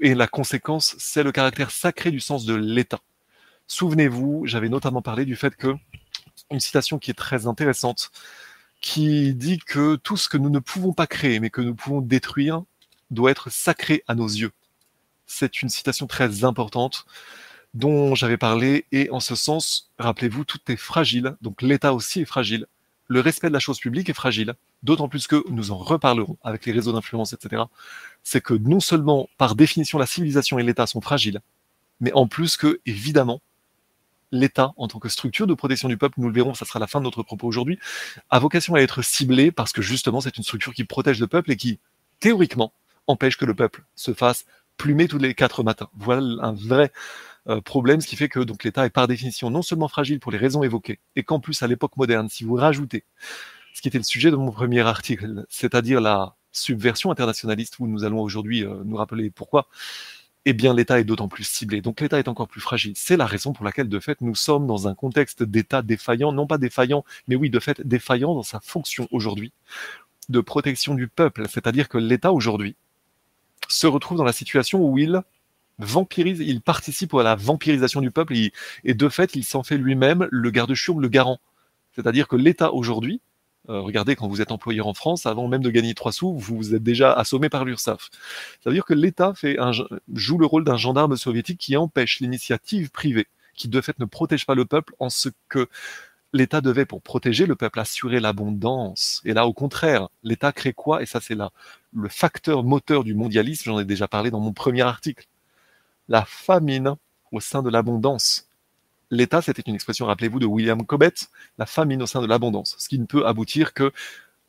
la 0.00 0.26
conséquence, 0.26 0.96
c'est 0.98 1.22
le 1.22 1.32
caractère 1.32 1.70
sacré 1.70 2.10
du 2.10 2.18
sens 2.18 2.44
de 2.44 2.54
l'État. 2.54 3.00
Souvenez-vous, 3.68 4.42
j'avais 4.46 4.68
notamment 4.68 5.02
parlé 5.02 5.24
du 5.24 5.36
fait 5.36 5.54
que 5.54 5.74
une 6.50 6.60
citation 6.60 6.98
qui 6.98 7.10
est 7.10 7.14
très 7.14 7.46
intéressante, 7.46 8.10
qui 8.80 9.34
dit 9.34 9.58
que 9.58 9.96
tout 9.96 10.16
ce 10.16 10.28
que 10.28 10.36
nous 10.36 10.50
ne 10.50 10.58
pouvons 10.58 10.92
pas 10.92 11.06
créer, 11.06 11.40
mais 11.40 11.50
que 11.50 11.60
nous 11.60 11.74
pouvons 11.74 12.00
détruire, 12.00 12.62
doit 13.10 13.30
être 13.30 13.50
sacré 13.50 14.02
à 14.08 14.14
nos 14.14 14.26
yeux. 14.26 14.52
C'est 15.26 15.62
une 15.62 15.68
citation 15.68 16.06
très 16.06 16.44
importante 16.44 17.06
dont 17.74 18.14
j'avais 18.14 18.36
parlé, 18.36 18.86
et 18.92 19.08
en 19.10 19.20
ce 19.20 19.34
sens, 19.34 19.90
rappelez-vous, 19.98 20.44
tout 20.44 20.58
est 20.68 20.76
fragile, 20.76 21.36
donc 21.40 21.62
l'État 21.62 21.94
aussi 21.94 22.20
est 22.20 22.26
fragile, 22.26 22.66
le 23.08 23.20
respect 23.20 23.48
de 23.48 23.52
la 23.52 23.60
chose 23.60 23.78
publique 23.78 24.08
est 24.08 24.14
fragile, 24.14 24.54
d'autant 24.82 25.08
plus 25.08 25.26
que 25.26 25.42
nous 25.50 25.70
en 25.70 25.76
reparlerons 25.76 26.38
avec 26.42 26.66
les 26.66 26.72
réseaux 26.72 26.92
d'influence, 26.92 27.32
etc. 27.32 27.62
C'est 28.22 28.42
que 28.42 28.54
non 28.54 28.80
seulement, 28.80 29.28
par 29.38 29.54
définition, 29.54 29.98
la 29.98 30.06
civilisation 30.06 30.58
et 30.58 30.62
l'État 30.62 30.86
sont 30.86 31.00
fragiles, 31.00 31.40
mais 32.00 32.12
en 32.14 32.26
plus 32.26 32.56
que, 32.56 32.80
évidemment, 32.86 33.40
l'État, 34.32 34.72
en 34.76 34.88
tant 34.88 34.98
que 34.98 35.08
structure 35.08 35.46
de 35.46 35.54
protection 35.54 35.88
du 35.88 35.96
peuple, 35.96 36.18
nous 36.18 36.28
le 36.28 36.34
verrons, 36.34 36.54
ça 36.54 36.64
sera 36.64 36.78
la 36.78 36.86
fin 36.86 36.98
de 36.98 37.04
notre 37.04 37.22
propos 37.22 37.46
aujourd'hui, 37.46 37.78
a 38.30 38.38
vocation 38.38 38.74
à 38.74 38.80
être 38.80 39.02
ciblé 39.02 39.52
parce 39.52 39.72
que 39.72 39.82
justement 39.82 40.20
c'est 40.20 40.36
une 40.36 40.42
structure 40.42 40.74
qui 40.74 40.84
protège 40.84 41.20
le 41.20 41.26
peuple 41.26 41.52
et 41.52 41.56
qui, 41.56 41.78
théoriquement, 42.18 42.72
empêche 43.06 43.36
que 43.36 43.44
le 43.44 43.54
peuple 43.54 43.84
se 43.94 44.14
fasse 44.14 44.46
plumer 44.76 45.06
tous 45.06 45.18
les 45.18 45.34
quatre 45.34 45.62
matins. 45.62 45.90
Voilà 45.94 46.42
un 46.42 46.52
vrai 46.52 46.90
euh, 47.48 47.60
problème, 47.60 48.00
ce 48.00 48.06
qui 48.06 48.16
fait 48.16 48.28
que 48.28 48.40
donc 48.40 48.64
l'État 48.64 48.86
est 48.86 48.90
par 48.90 49.06
définition 49.06 49.50
non 49.50 49.62
seulement 49.62 49.88
fragile 49.88 50.18
pour 50.18 50.32
les 50.32 50.38
raisons 50.38 50.62
évoquées, 50.62 50.98
et 51.16 51.22
qu'en 51.22 51.40
plus 51.40 51.62
à 51.62 51.66
l'époque 51.66 51.96
moderne, 51.96 52.28
si 52.28 52.44
vous 52.44 52.54
rajoutez 52.54 53.04
ce 53.74 53.80
qui 53.80 53.88
était 53.88 53.98
le 53.98 54.04
sujet 54.04 54.30
de 54.30 54.36
mon 54.36 54.50
premier 54.50 54.80
article, 54.80 55.44
c'est-à-dire 55.48 56.00
la 56.00 56.36
subversion 56.52 57.10
internationaliste, 57.10 57.78
où 57.78 57.86
nous 57.86 58.04
allons 58.04 58.20
aujourd'hui 58.20 58.64
euh, 58.64 58.82
nous 58.84 58.96
rappeler 58.96 59.30
pourquoi, 59.30 59.68
eh 60.44 60.52
bien 60.52 60.74
l'État 60.74 60.98
est 60.98 61.04
d'autant 61.04 61.28
plus 61.28 61.44
ciblé. 61.44 61.80
Donc 61.80 62.00
l'État 62.00 62.18
est 62.18 62.28
encore 62.28 62.48
plus 62.48 62.60
fragile. 62.60 62.92
C'est 62.96 63.16
la 63.16 63.26
raison 63.26 63.52
pour 63.52 63.64
laquelle, 63.64 63.88
de 63.88 64.00
fait, 64.00 64.20
nous 64.20 64.34
sommes 64.34 64.66
dans 64.66 64.88
un 64.88 64.94
contexte 64.94 65.42
d'État 65.42 65.82
défaillant, 65.82 66.32
non 66.32 66.46
pas 66.46 66.58
défaillant, 66.58 67.04
mais 67.28 67.36
oui, 67.36 67.50
de 67.50 67.60
fait, 67.60 67.80
défaillant 67.86 68.34
dans 68.34 68.42
sa 68.42 68.60
fonction 68.60 69.08
aujourd'hui 69.10 69.52
de 70.28 70.40
protection 70.40 70.94
du 70.94 71.08
peuple. 71.08 71.46
C'est-à-dire 71.48 71.88
que 71.88 71.98
l'État 71.98 72.32
aujourd'hui 72.32 72.76
se 73.68 73.86
retrouve 73.86 74.18
dans 74.18 74.24
la 74.24 74.32
situation 74.32 74.84
où 74.84 74.98
il 74.98 75.22
vampirise, 75.78 76.40
il 76.40 76.60
participe 76.60 77.14
à 77.14 77.22
la 77.22 77.34
vampirisation 77.34 78.00
du 78.00 78.10
peuple 78.10 78.34
et, 78.84 78.94
de 78.94 79.08
fait, 79.08 79.34
il 79.34 79.44
s'en 79.44 79.62
fait 79.62 79.78
lui-même 79.78 80.28
le 80.30 80.50
garde-chiourme, 80.50 81.00
le 81.00 81.08
garant. 81.08 81.38
C'est-à-dire 81.94 82.28
que 82.28 82.36
l'État 82.36 82.72
aujourd'hui 82.72 83.20
euh, 83.68 83.80
regardez, 83.80 84.16
quand 84.16 84.28
vous 84.28 84.40
êtes 84.40 84.52
employeur 84.52 84.86
en 84.86 84.94
France, 84.94 85.26
avant 85.26 85.48
même 85.48 85.62
de 85.62 85.70
gagner 85.70 85.94
trois 85.94 86.12
sous, 86.12 86.36
vous 86.36 86.74
êtes 86.74 86.82
déjà 86.82 87.12
assommé 87.12 87.48
par 87.48 87.64
l'URSSAF. 87.64 88.10
Ça 88.62 88.70
veut 88.70 88.74
dire 88.74 88.84
que 88.84 88.94
l'État 88.94 89.34
joue 90.14 90.38
le 90.38 90.46
rôle 90.46 90.64
d'un 90.64 90.76
gendarme 90.76 91.16
soviétique 91.16 91.58
qui 91.58 91.76
empêche 91.76 92.20
l'initiative 92.20 92.90
privée, 92.90 93.28
qui 93.54 93.68
de 93.68 93.80
fait 93.80 93.98
ne 93.98 94.04
protège 94.04 94.46
pas 94.46 94.54
le 94.54 94.64
peuple 94.64 94.94
en 94.98 95.10
ce 95.10 95.28
que 95.48 95.68
l'État 96.32 96.60
devait, 96.60 96.86
pour 96.86 97.02
protéger 97.02 97.46
le 97.46 97.56
peuple, 97.56 97.78
assurer 97.78 98.18
l'abondance. 98.18 99.20
Et 99.24 99.34
là, 99.34 99.46
au 99.46 99.52
contraire, 99.52 100.08
l'État 100.22 100.50
crée 100.52 100.72
quoi? 100.72 101.02
Et 101.02 101.06
ça, 101.06 101.20
c'est 101.20 101.34
là 101.34 101.52
le 101.94 102.08
facteur 102.08 102.64
moteur 102.64 103.04
du 103.04 103.14
mondialisme, 103.14 103.64
j'en 103.66 103.78
ai 103.78 103.84
déjà 103.84 104.08
parlé 104.08 104.30
dans 104.30 104.40
mon 104.40 104.52
premier 104.52 104.82
article. 104.82 105.26
La 106.08 106.24
famine 106.24 106.94
au 107.30 107.40
sein 107.40 107.62
de 107.62 107.70
l'abondance 107.70 108.48
l'État, 109.12 109.42
c'était 109.42 109.62
une 109.62 109.74
expression, 109.74 110.06
rappelez-vous, 110.06 110.40
de 110.40 110.46
William 110.46 110.84
Cobbett, 110.84 111.28
la 111.58 111.66
au 111.66 112.06
sein 112.06 112.22
de 112.22 112.26
l'abondance, 112.26 112.74
ce 112.78 112.88
qui 112.88 112.98
ne 112.98 113.04
peut 113.04 113.26
aboutir 113.26 113.74
que 113.74 113.92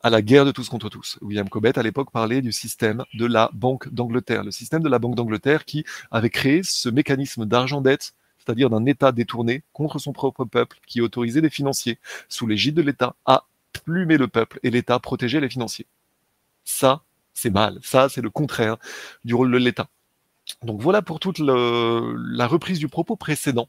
à 0.02 0.10
la 0.10 0.20
guerre 0.20 0.44
de 0.44 0.50
tous 0.50 0.68
contre 0.68 0.88
tous. 0.88 1.18
William 1.22 1.48
Cobbett, 1.48 1.78
à 1.78 1.82
l'époque, 1.82 2.10
parlait 2.10 2.42
du 2.42 2.52
système 2.52 3.04
de 3.14 3.26
la 3.26 3.50
Banque 3.54 3.88
d'Angleterre. 3.88 4.42
Le 4.42 4.50
système 4.50 4.82
de 4.82 4.88
la 4.88 4.98
Banque 4.98 5.14
d'Angleterre 5.14 5.64
qui 5.64 5.84
avait 6.10 6.30
créé 6.30 6.62
ce 6.62 6.88
mécanisme 6.88 7.46
d'argent-dette, 7.46 8.14
c'est-à-dire 8.38 8.68
d'un 8.68 8.84
État 8.84 9.12
détourné 9.12 9.62
contre 9.72 9.98
son 9.98 10.12
propre 10.12 10.44
peuple, 10.44 10.78
qui 10.86 11.00
autorisait 11.00 11.40
les 11.40 11.50
financiers, 11.50 11.98
sous 12.28 12.46
l'égide 12.46 12.74
de 12.74 12.82
l'État, 12.82 13.16
à 13.24 13.44
plumer 13.84 14.18
le 14.18 14.28
peuple 14.28 14.60
et 14.62 14.70
l'État 14.70 14.98
protégeait 14.98 15.40
les 15.40 15.48
financiers. 15.48 15.86
Ça, 16.64 17.02
c'est 17.32 17.50
mal. 17.50 17.78
Ça, 17.82 18.08
c'est 18.08 18.22
le 18.22 18.30
contraire 18.30 18.76
du 19.24 19.34
rôle 19.34 19.52
de 19.52 19.58
l'État. 19.58 19.88
Donc 20.62 20.82
voilà 20.82 21.00
pour 21.00 21.20
toute 21.20 21.38
la 21.38 22.46
reprise 22.46 22.78
du 22.78 22.88
propos 22.88 23.16
précédent 23.16 23.68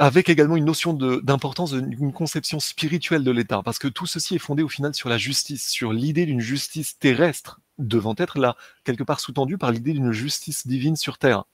avec 0.00 0.30
également 0.30 0.56
une 0.56 0.64
notion 0.64 0.94
d'importance 0.94 1.74
d'une 1.74 2.14
conception 2.14 2.58
spirituelle 2.58 3.22
de 3.22 3.30
l'État, 3.30 3.60
parce 3.62 3.78
que 3.78 3.86
tout 3.86 4.06
ceci 4.06 4.34
est 4.34 4.38
fondé 4.38 4.62
au 4.62 4.68
final 4.68 4.94
sur 4.94 5.10
la 5.10 5.18
justice, 5.18 5.68
sur 5.68 5.92
l'idée 5.92 6.24
d'une 6.24 6.40
justice 6.40 6.98
terrestre, 6.98 7.60
devant 7.78 8.14
être 8.16 8.38
là, 8.38 8.56
quelque 8.82 9.04
part 9.04 9.20
sous-tendue 9.20 9.58
par 9.58 9.70
l'idée 9.70 9.92
d'une 9.92 10.10
justice 10.10 10.66
divine 10.66 10.96
sur 10.96 11.18
Terre. 11.18 11.44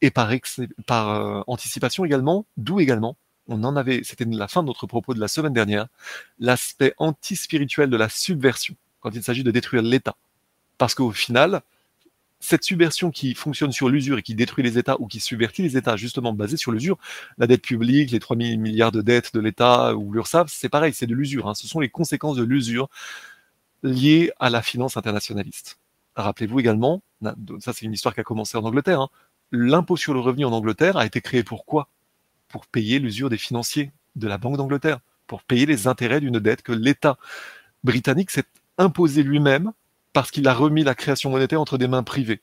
Et 0.00 0.12
par, 0.12 0.30
euh, 0.30 1.42
anticipation 1.48 2.04
également, 2.04 2.46
d'où 2.56 2.78
également, 2.78 3.16
on 3.48 3.64
en 3.64 3.74
avait, 3.74 4.02
c'était 4.04 4.24
la 4.24 4.46
fin 4.46 4.62
de 4.62 4.68
notre 4.68 4.86
propos 4.86 5.12
de 5.12 5.20
la 5.20 5.26
semaine 5.26 5.52
dernière, 5.52 5.88
l'aspect 6.38 6.94
anti-spirituel 6.96 7.90
de 7.90 7.96
la 7.96 8.08
subversion, 8.08 8.76
quand 9.00 9.10
il 9.16 9.24
s'agit 9.24 9.42
de 9.42 9.50
détruire 9.50 9.82
l'État. 9.82 10.14
Parce 10.78 10.94
qu'au 10.94 11.10
final, 11.10 11.60
cette 12.40 12.64
subversion 12.64 13.10
qui 13.10 13.34
fonctionne 13.34 13.70
sur 13.70 13.90
l'usure 13.90 14.18
et 14.18 14.22
qui 14.22 14.34
détruit 14.34 14.64
les 14.64 14.78
États 14.78 14.98
ou 15.00 15.06
qui 15.06 15.20
subvertit 15.20 15.62
les 15.62 15.76
États, 15.76 15.96
justement 15.96 16.32
basée 16.32 16.56
sur 16.56 16.72
l'usure, 16.72 16.98
la 17.38 17.46
dette 17.46 17.62
publique, 17.62 18.10
les 18.10 18.18
3 18.18 18.36
000 18.36 18.58
milliards 18.58 18.92
de 18.92 19.02
dettes 19.02 19.34
de 19.34 19.40
l'État 19.40 19.94
ou 19.94 20.12
l'URSSAF, 20.12 20.50
c'est 20.50 20.70
pareil, 20.70 20.94
c'est 20.94 21.06
de 21.06 21.14
l'usure. 21.14 21.48
Hein. 21.48 21.54
Ce 21.54 21.68
sont 21.68 21.80
les 21.80 21.90
conséquences 21.90 22.36
de 22.36 22.42
l'usure 22.42 22.88
liées 23.82 24.32
à 24.40 24.50
la 24.50 24.62
finance 24.62 24.96
internationaliste. 24.96 25.78
Rappelez-vous 26.16 26.60
également, 26.60 27.02
ça 27.60 27.72
c'est 27.72 27.86
une 27.86 27.92
histoire 27.92 28.14
qui 28.14 28.20
a 28.20 28.24
commencé 28.24 28.56
en 28.56 28.64
Angleterre, 28.64 29.00
hein. 29.00 29.08
l'impôt 29.52 29.96
sur 29.96 30.14
le 30.14 30.20
revenu 30.20 30.44
en 30.44 30.52
Angleterre 30.52 30.96
a 30.96 31.06
été 31.06 31.20
créé 31.20 31.44
pour 31.44 31.64
quoi? 31.64 31.88
Pour 32.48 32.66
payer 32.66 32.98
l'usure 32.98 33.30
des 33.30 33.38
financiers 33.38 33.92
de 34.16 34.26
la 34.26 34.38
Banque 34.38 34.56
d'Angleterre, 34.56 34.98
pour 35.26 35.42
payer 35.42 35.66
les 35.66 35.86
intérêts 35.86 36.20
d'une 36.20 36.40
dette 36.40 36.62
que 36.62 36.72
l'État 36.72 37.16
britannique 37.84 38.30
s'est 38.30 38.44
imposé 38.78 39.22
lui-même 39.22 39.72
parce 40.12 40.30
qu'il 40.30 40.46
a 40.48 40.54
remis 40.54 40.84
la 40.84 40.94
création 40.94 41.30
monétaire 41.30 41.60
entre 41.60 41.78
des 41.78 41.88
mains 41.88 42.02
privées. 42.02 42.40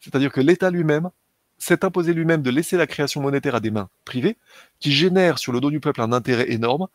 C'est-à-dire 0.00 0.32
que 0.32 0.40
l'État 0.40 0.70
lui-même 0.70 1.10
s'est 1.58 1.84
imposé 1.84 2.12
lui-même 2.12 2.42
de 2.42 2.50
laisser 2.50 2.76
la 2.76 2.86
création 2.86 3.20
monétaire 3.20 3.54
à 3.54 3.60
des 3.60 3.70
mains 3.70 3.88
privées, 4.04 4.36
qui 4.80 4.90
génèrent 4.90 5.38
sur 5.38 5.52
le 5.52 5.60
dos 5.60 5.70
du 5.70 5.78
peuple 5.78 6.00
un 6.00 6.12
intérêt 6.12 6.50
énorme, 6.50 6.88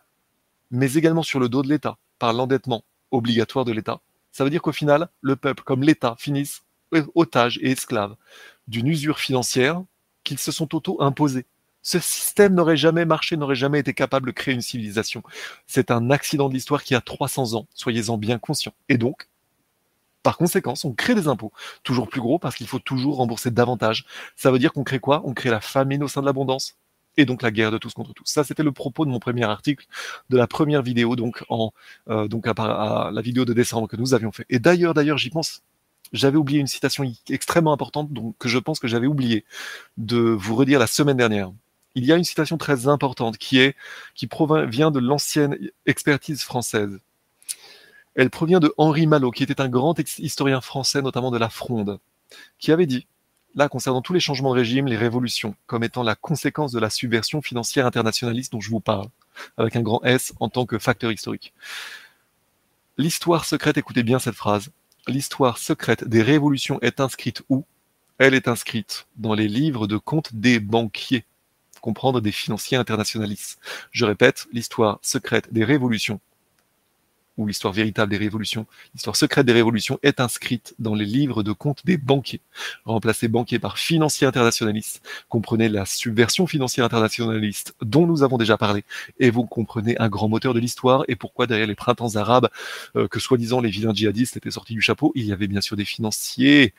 mais 0.71 0.93
également 0.93 1.23
sur 1.23 1.39
le 1.39 1.47
dos 1.47 1.61
de 1.61 1.69
l'État, 1.69 1.97
par 2.19 2.33
l'endettement 2.33 2.83
obligatoire 3.11 3.63
de 3.63 3.71
l'État. 3.71 4.01
Ça 4.33 4.43
veut 4.43 4.49
dire 4.49 4.61
qu'au 4.61 4.73
final, 4.73 5.07
le 5.21 5.37
peuple 5.37 5.63
comme 5.63 5.83
l'État 5.83 6.15
finissent 6.19 6.63
otages 7.15 7.59
et 7.61 7.71
esclaves 7.71 8.15
d'une 8.67 8.87
usure 8.87 9.19
financière 9.19 9.81
qu'ils 10.23 10.39
se 10.39 10.51
sont 10.51 10.75
auto-imposés. 10.75 11.45
Ce 11.81 11.99
système 11.99 12.53
n'aurait 12.53 12.75
jamais 12.75 13.05
marché, 13.05 13.37
n'aurait 13.37 13.55
jamais 13.55 13.79
été 13.79 13.93
capable 13.93 14.27
de 14.27 14.31
créer 14.33 14.53
une 14.53 14.61
civilisation. 14.61 15.23
C'est 15.65 15.89
un 15.91 16.11
accident 16.11 16.49
de 16.49 16.53
l'histoire 16.53 16.83
qui 16.83 16.95
a 16.95 17.01
300 17.01 17.53
ans, 17.53 17.67
soyez-en 17.73 18.17
bien 18.17 18.37
conscients. 18.37 18.73
Et 18.89 18.97
donc, 18.97 19.29
par 20.23 20.37
conséquent, 20.37 20.73
on 20.83 20.93
crée 20.93 21.15
des 21.15 21.27
impôts 21.27 21.53
toujours 21.83 22.09
plus 22.09 22.21
gros 22.21 22.39
parce 22.39 22.55
qu'il 22.55 22.67
faut 22.67 22.79
toujours 22.79 23.17
rembourser 23.17 23.51
davantage. 23.51 24.05
Ça 24.35 24.51
veut 24.51 24.59
dire 24.59 24.73
qu'on 24.73 24.83
crée 24.83 24.99
quoi? 24.99 25.21
On 25.25 25.33
crée 25.33 25.49
la 25.49 25.61
famine 25.61 26.03
au 26.03 26.07
sein 26.07 26.21
de 26.21 26.25
l'abondance 26.25 26.75
et 27.17 27.25
donc 27.25 27.41
la 27.41 27.51
guerre 27.51 27.71
de 27.71 27.77
tous 27.77 27.93
contre 27.93 28.13
tous. 28.13 28.25
Ça, 28.25 28.43
c'était 28.43 28.63
le 28.63 28.71
propos 28.71 29.05
de 29.05 29.11
mon 29.11 29.19
premier 29.19 29.43
article, 29.43 29.85
de 30.29 30.37
la 30.37 30.47
première 30.47 30.81
vidéo, 30.83 31.15
donc 31.15 31.43
en 31.49 31.71
euh, 32.09 32.27
donc 32.27 32.47
à, 32.47 33.09
la 33.11 33.21
vidéo 33.21 33.43
de 33.43 33.53
décembre 33.53 33.87
que 33.87 33.97
nous 33.97 34.13
avions 34.13 34.31
fait. 34.31 34.45
Et 34.49 34.59
d'ailleurs, 34.59 34.93
d'ailleurs, 34.93 35.17
j'y 35.17 35.29
pense. 35.29 35.63
J'avais 36.13 36.37
oublié 36.37 36.59
une 36.59 36.67
citation 36.67 37.03
extrêmement 37.29 37.73
importante, 37.73 38.13
donc 38.13 38.37
que 38.37 38.47
je 38.47 38.59
pense 38.59 38.79
que 38.79 38.87
j'avais 38.87 39.07
oublié 39.07 39.43
de 39.97 40.17
vous 40.17 40.55
redire 40.55 40.79
la 40.79 40.87
semaine 40.87 41.17
dernière. 41.17 41.51
Il 41.95 42.05
y 42.05 42.13
a 42.13 42.15
une 42.15 42.23
citation 42.23 42.57
très 42.57 42.87
importante 42.87 43.37
qui 43.37 43.59
est 43.59 43.75
qui 44.15 44.27
provient 44.27 44.65
vient 44.65 44.91
de 44.91 44.99
l'ancienne 44.99 45.57
expertise 45.85 46.43
française. 46.43 46.99
Elle 48.17 48.31
provient 48.31 48.59
de 48.59 48.73
Henri 48.77 49.05
Malot, 49.05 49.29
qui 49.29 49.43
était 49.43 49.61
un 49.61 49.69
grand 49.69 49.95
historien 50.17 50.59
français, 50.59 51.03
notamment 51.03 51.29
de 51.29 51.37
la 51.37 51.49
Fronde, 51.49 51.99
qui 52.57 52.71
avait 52.71 52.87
dit, 52.87 53.05
là, 53.53 53.69
concernant 53.69 54.01
tous 54.01 54.11
les 54.11 54.19
changements 54.19 54.49
de 54.53 54.59
régime, 54.59 54.87
les 54.87 54.97
révolutions, 54.97 55.55
comme 55.67 55.83
étant 55.83 56.01
la 56.01 56.15
conséquence 56.15 56.71
de 56.71 56.79
la 56.79 56.89
subversion 56.89 57.43
financière 57.43 57.85
internationaliste 57.85 58.51
dont 58.51 58.59
je 58.59 58.71
vous 58.71 58.79
parle, 58.79 59.07
avec 59.55 59.75
un 59.75 59.83
grand 59.83 60.03
S 60.03 60.33
en 60.39 60.49
tant 60.49 60.65
que 60.65 60.79
facteur 60.79 61.11
historique. 61.11 61.53
L'histoire 62.97 63.45
secrète, 63.45 63.77
écoutez 63.77 64.01
bien 64.01 64.17
cette 64.17 64.33
phrase, 64.33 64.71
l'histoire 65.07 65.59
secrète 65.59 66.03
des 66.03 66.23
révolutions 66.23 66.79
est 66.81 66.99
inscrite 66.99 67.43
où? 67.49 67.65
Elle 68.17 68.33
est 68.33 68.47
inscrite 68.47 69.05
dans 69.17 69.35
les 69.35 69.47
livres 69.47 69.85
de 69.85 69.97
comptes 69.97 70.33
des 70.33 70.59
banquiers, 70.59 71.23
comprendre 71.81 72.19
des 72.19 72.31
financiers 72.31 72.77
internationalistes. 72.77 73.59
Je 73.91 74.05
répète, 74.05 74.47
l'histoire 74.51 74.97
secrète 75.03 75.53
des 75.53 75.63
révolutions 75.63 76.19
ou 77.37 77.45
l'histoire 77.45 77.73
véritable 77.73 78.11
des 78.11 78.17
révolutions, 78.17 78.65
l'histoire 78.93 79.15
secrète 79.15 79.45
des 79.45 79.53
révolutions 79.53 79.99
est 80.03 80.19
inscrite 80.19 80.75
dans 80.79 80.95
les 80.95 81.05
livres 81.05 81.43
de 81.43 81.51
comptes 81.51 81.85
des 81.85 81.97
banquiers. 81.97 82.41
Remplacer 82.85 83.27
banquier 83.27 83.59
par 83.59 83.77
financier 83.77 84.27
internationaliste, 84.27 85.01
comprenez 85.29 85.69
la 85.69 85.85
subversion 85.85 86.47
financière 86.47 86.85
internationaliste 86.85 87.75
dont 87.81 88.07
nous 88.07 88.23
avons 88.23 88.37
déjà 88.37 88.57
parlé, 88.57 88.83
et 89.19 89.29
vous 89.29 89.45
comprenez 89.45 89.97
un 89.99 90.09
grand 90.09 90.29
moteur 90.29 90.53
de 90.53 90.59
l'histoire 90.59 91.03
et 91.07 91.15
pourquoi 91.15 91.47
derrière 91.47 91.67
les 91.67 91.75
printemps 91.75 92.15
arabes, 92.15 92.49
euh, 92.95 93.07
que 93.07 93.19
soi-disant 93.19 93.61
les 93.61 93.69
vilains 93.69 93.93
djihadistes 93.93 94.37
étaient 94.37 94.51
sortis 94.51 94.73
du 94.73 94.81
chapeau, 94.81 95.11
il 95.15 95.25
y 95.25 95.31
avait 95.31 95.47
bien 95.47 95.61
sûr 95.61 95.77
des 95.77 95.85
financiers. 95.85 96.73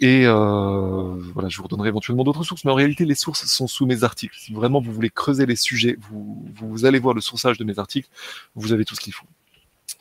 Et 0.00 0.26
euh, 0.26 1.14
voilà, 1.32 1.48
je 1.48 1.56
vous 1.58 1.64
redonnerai 1.64 1.88
éventuellement 1.88 2.24
d'autres 2.24 2.42
sources, 2.42 2.64
mais 2.64 2.72
en 2.72 2.74
réalité, 2.74 3.04
les 3.04 3.14
sources 3.14 3.46
sont 3.46 3.68
sous 3.68 3.86
mes 3.86 4.02
articles. 4.02 4.34
Si 4.36 4.52
vraiment 4.52 4.80
vous 4.80 4.92
voulez 4.92 5.10
creuser 5.10 5.46
les 5.46 5.54
sujets, 5.54 5.96
vous, 6.00 6.44
vous 6.54 6.84
allez 6.84 6.98
voir 6.98 7.14
le 7.14 7.20
sourçage 7.20 7.56
de 7.56 7.64
mes 7.64 7.78
articles, 7.78 8.08
vous 8.56 8.72
avez 8.72 8.84
tout 8.84 8.96
ce 8.96 9.00
qu'il 9.00 9.12
faut. 9.12 9.26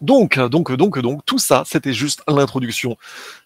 Donc, 0.02 0.40
donc, 0.40 0.72
donc, 0.72 1.00
donc, 1.00 1.26
tout 1.26 1.40
ça, 1.40 1.64
c'était 1.66 1.94
juste 1.94 2.24
l'introduction 2.28 2.98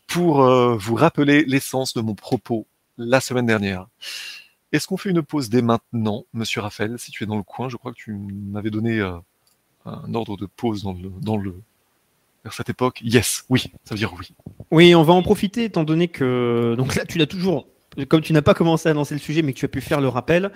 pour 0.07 0.43
euh, 0.43 0.75
vous 0.77 0.95
rappeler 0.95 1.43
l'essence 1.45 1.93
de 1.93 2.01
mon 2.01 2.15
propos 2.15 2.67
la 2.97 3.19
semaine 3.19 3.45
dernière. 3.45 3.87
Est-ce 4.71 4.87
qu'on 4.87 4.97
fait 4.97 5.09
une 5.09 5.21
pause 5.21 5.49
dès 5.49 5.61
maintenant, 5.61 6.25
Monsieur 6.33 6.61
Raphaël, 6.61 6.97
si 6.97 7.11
tu 7.11 7.23
es 7.23 7.27
dans 7.27 7.37
le 7.37 7.43
coin? 7.43 7.69
Je 7.69 7.77
crois 7.77 7.91
que 7.91 7.97
tu 7.97 8.13
m'avais 8.13 8.71
donné 8.71 8.99
euh, 8.99 9.17
un 9.85 10.13
ordre 10.13 10.37
de 10.37 10.45
pause 10.45 10.83
dans 10.83 11.37
vers 12.43 12.53
cette 12.53 12.69
époque. 12.69 13.01
Yes, 13.03 13.45
oui, 13.49 13.71
ça 13.83 13.95
veut 13.95 13.97
dire 13.97 14.13
oui. 14.17 14.33
Oui, 14.71 14.95
on 14.95 15.03
va 15.03 15.13
en 15.13 15.23
profiter 15.23 15.63
étant 15.63 15.83
donné 15.83 16.07
que 16.07 16.75
donc 16.77 16.95
là, 16.95 17.05
tu 17.05 17.17
l'as 17.17 17.27
toujours 17.27 17.67
comme 18.09 18.21
tu 18.21 18.33
n'as 18.33 18.41
pas 18.41 18.53
commencé 18.53 18.89
à 18.89 18.93
lancer 18.93 19.15
le 19.15 19.19
sujet, 19.19 19.41
mais 19.41 19.53
que 19.53 19.59
tu 19.59 19.65
as 19.65 19.69
pu 19.69 19.79
faire 19.79 20.01
le 20.01 20.09
rappel, 20.09 20.51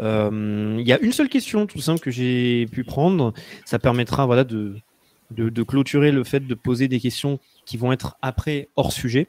euh, 0.00 0.76
il 0.80 0.86
y 0.86 0.92
a 0.92 0.98
une 0.98 1.12
seule 1.12 1.28
question 1.28 1.66
tout 1.66 1.80
simple 1.80 2.00
que 2.00 2.10
j'ai 2.10 2.66
pu 2.66 2.82
prendre. 2.82 3.32
Ça 3.64 3.78
permettra 3.78 4.26
voilà, 4.26 4.44
de, 4.44 4.76
de, 5.30 5.62
clôturer 5.62 6.12
le 6.12 6.24
fait 6.24 6.40
de 6.40 6.54
poser 6.54 6.88
des 6.88 7.00
questions 7.00 7.38
qui 7.64 7.76
vont 7.76 7.92
être 7.92 8.16
après 8.22 8.68
hors 8.76 8.92
sujet. 8.92 9.28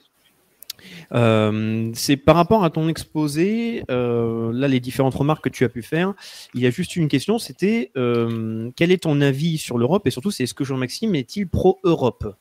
Euh, 1.13 1.91
c'est 1.93 2.17
par 2.17 2.35
rapport 2.35 2.63
à 2.63 2.71
ton 2.71 2.89
exposé, 2.89 3.83
euh, 3.91 4.51
là 4.51 4.67
les 4.67 4.80
différentes 4.80 5.13
remarques 5.13 5.43
que 5.43 5.49
tu 5.49 5.63
as 5.63 5.69
pu 5.69 5.83
faire, 5.83 6.13
il 6.55 6.61
y 6.61 6.65
a 6.65 6.71
juste 6.71 6.95
une 6.95 7.07
question, 7.07 7.38
c'était 7.38 7.91
euh, 7.97 8.71
quel 8.75 8.91
est 8.91 9.03
ton 9.03 9.21
avis 9.21 9.59
sur 9.59 9.77
l'Europe? 9.77 10.07
Et 10.07 10.11
surtout 10.11 10.31
c'est 10.31 10.43
est-ce 10.43 10.55
que 10.55 10.63
Jean-Maxime 10.63 11.13
est-il 11.13 11.47
pro-Europe? 11.47 12.35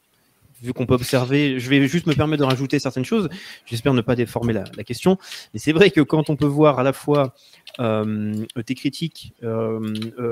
Vu 0.63 0.73
qu'on 0.73 0.87
peut 0.87 0.95
observer, 0.95 1.59
je 1.59 1.69
vais 1.69 1.87
juste 1.87 2.07
me 2.07 2.15
permettre 2.15 2.43
de 2.43 2.49
rajouter 2.49 2.79
certaines 2.79 3.05
choses, 3.05 3.29
j'espère 3.67 3.93
ne 3.93 4.03
pas 4.03 4.15
déformer 4.15 4.55
la, 4.55 4.65
la 4.75 4.85
question, 4.85 5.19
mais 5.53 5.61
c'est 5.61 5.73
vrai 5.73 5.91
que 5.91 6.01
quand 6.01 6.31
on 6.31 6.37
peut 6.37 6.47
voir 6.47 6.79
à 6.79 6.83
la 6.83 6.95
fois 6.95 7.35
tes 7.79 8.75
critiques 8.75 9.35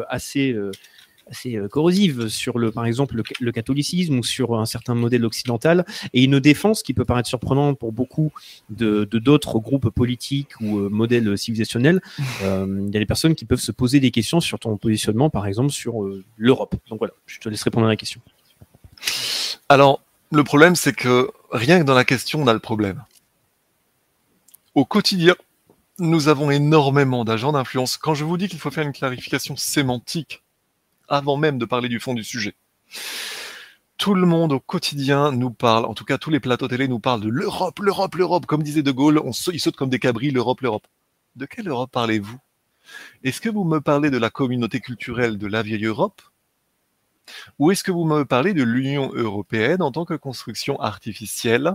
assez 0.08 0.54
assez 1.28 1.56
euh, 1.56 1.68
corrosive 1.68 2.28
sur 2.28 2.58
le, 2.58 2.70
par 2.70 2.86
exemple, 2.86 3.22
le, 3.40 3.52
catholicisme 3.52 4.18
ou 4.18 4.22
sur 4.22 4.58
un 4.58 4.66
certain 4.66 4.94
modèle 4.94 5.24
occidental, 5.24 5.84
et 6.12 6.24
une 6.24 6.40
défense 6.40 6.82
qui 6.82 6.94
peut 6.94 7.04
paraître 7.04 7.28
surprenante 7.28 7.78
pour 7.78 7.92
beaucoup 7.92 8.32
de 8.70 9.04
d'autres 9.04 9.58
groupes 9.58 9.90
politiques 9.90 10.60
ou 10.60 10.78
euh, 10.78 10.88
modèles 10.88 11.36
civilisationnels. 11.36 12.00
Euh, 12.42 12.84
il 12.86 12.94
y 12.94 12.96
a 12.96 13.00
des 13.00 13.06
personnes 13.06 13.34
qui 13.34 13.44
peuvent 13.44 13.60
se 13.60 13.72
poser 13.72 14.00
des 14.00 14.10
questions 14.10 14.40
sur 14.40 14.60
ton 14.60 14.76
positionnement, 14.76 15.28
par 15.28 15.46
exemple, 15.46 15.72
sur 15.72 16.08
l'Europe. 16.36 16.76
Donc 16.88 16.98
voilà, 16.98 17.12
je 17.26 17.40
te 17.40 17.48
laisse 17.48 17.62
répondre 17.62 17.86
à 17.86 17.88
la 17.88 17.96
question. 17.96 18.20
Alors, 19.68 20.00
le 20.30 20.44
problème, 20.44 20.76
c'est 20.76 20.92
que 20.92 21.30
rien 21.50 21.80
que 21.80 21.84
dans 21.84 21.94
la 21.94 22.04
question, 22.04 22.40
on 22.40 22.46
a 22.46 22.52
le 22.52 22.60
problème. 22.60 23.02
Au 24.74 24.84
quotidien, 24.84 25.34
nous 25.98 26.28
avons 26.28 26.50
énormément 26.50 27.24
d'agents 27.24 27.52
d'influence. 27.52 27.96
Quand 27.96 28.14
je 28.14 28.24
vous 28.24 28.36
dis 28.36 28.48
qu'il 28.48 28.60
faut 28.60 28.70
faire 28.70 28.84
une 28.84 28.92
clarification 28.92 29.56
sémantique 29.56 30.42
avant 31.08 31.36
même 31.36 31.58
de 31.58 31.64
parler 31.64 31.88
du 31.88 32.00
fond 32.00 32.14
du 32.14 32.24
sujet. 32.24 32.54
Tout 33.96 34.14
le 34.14 34.26
monde 34.26 34.52
au 34.52 34.60
quotidien 34.60 35.32
nous 35.32 35.50
parle, 35.50 35.84
en 35.84 35.94
tout 35.94 36.04
cas 36.04 36.18
tous 36.18 36.30
les 36.30 36.38
plateaux 36.38 36.68
télé 36.68 36.86
nous 36.86 37.00
parlent 37.00 37.20
de 37.20 37.28
l'Europe, 37.28 37.80
l'Europe, 37.80 38.14
l'Europe. 38.14 38.46
Comme 38.46 38.62
disait 38.62 38.82
De 38.82 38.92
Gaulle, 38.92 39.18
on, 39.18 39.32
ils 39.52 39.60
sautent 39.60 39.76
comme 39.76 39.90
des 39.90 39.98
cabris, 39.98 40.30
l'Europe, 40.30 40.60
l'Europe. 40.60 40.86
De 41.34 41.46
quelle 41.46 41.68
Europe 41.68 41.90
parlez-vous? 41.90 42.38
Est-ce 43.24 43.40
que 43.40 43.48
vous 43.48 43.64
me 43.64 43.80
parlez 43.80 44.10
de 44.10 44.18
la 44.18 44.30
communauté 44.30 44.80
culturelle 44.80 45.36
de 45.36 45.46
la 45.46 45.62
vieille 45.62 45.84
Europe? 45.84 46.22
Ou 47.58 47.70
est-ce 47.70 47.84
que 47.84 47.90
vous 47.90 48.04
me 48.04 48.24
parlez 48.24 48.54
de 48.54 48.62
l'Union 48.62 49.12
européenne 49.14 49.82
en 49.82 49.92
tant 49.92 50.04
que 50.04 50.14
construction 50.14 50.80
artificielle 50.80 51.74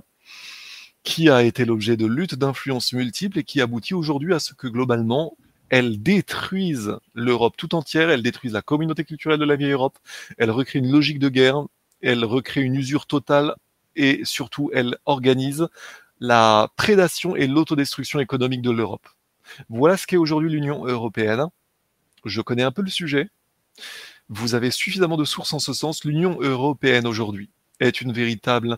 qui 1.04 1.30
a 1.30 1.44
été 1.44 1.66
l'objet 1.66 1.98
de 1.98 2.06
luttes 2.06 2.36
d'influences 2.36 2.94
multiples 2.94 3.40
et 3.40 3.44
qui 3.44 3.62
aboutit 3.62 3.94
aujourd'hui 3.94 4.34
à 4.34 4.40
ce 4.40 4.54
que 4.54 4.68
globalement, 4.68 5.36
elle 5.70 6.02
détruise 6.02 6.98
l'Europe 7.14 7.56
tout 7.58 7.76
entière, 7.76 8.10
elle 8.10 8.22
détruise 8.24 8.54
la 8.54 8.62
communauté 8.62 9.04
culturelle 9.04 9.40
de 9.40 9.46
la 9.46 9.56
vieille 9.56 9.72
Europe, 9.72 9.98
elle 10.38 10.52
recrée 10.52 10.80
une 10.80 10.92
logique 10.92 11.20
de 11.20 11.30
guerre, 11.30 11.64
elle 12.02 12.26
recrée 12.26 12.62
une 12.62 12.76
usure 12.76 13.06
totale 13.06 13.56
et 13.96 14.22
surtout 14.24 14.70
elle 14.74 14.98
organise 15.06 15.68
la 16.20 16.72
prédation 16.78 17.36
et 17.36 17.48
l'autodestruction 17.48 18.20
économique 18.20 18.62
de 18.62 18.72
l'Europe. 18.72 19.08
Voilà 19.70 19.98
ce 19.98 20.08
qu'est 20.08 20.18
aujourd'hui 20.18 20.52
l'Union 20.52 20.86
européenne. 20.86 21.48
Je 22.26 22.42
connais 22.42 22.64
un 22.64 22.72
peu 22.72 22.82
le 22.82 22.90
sujet. 22.90 23.30
Vous 24.30 24.56
avez 24.56 24.72
suffisamment 24.72 25.18
de 25.18 25.26
sources 25.26 25.54
en 25.54 25.60
ce 25.60 25.74
sens. 25.74 26.06
L'Union 26.06 26.38
européenne 26.40 27.08
aujourd'hui 27.08 27.50
est 27.80 28.02
une 28.02 28.14
véritable 28.14 28.78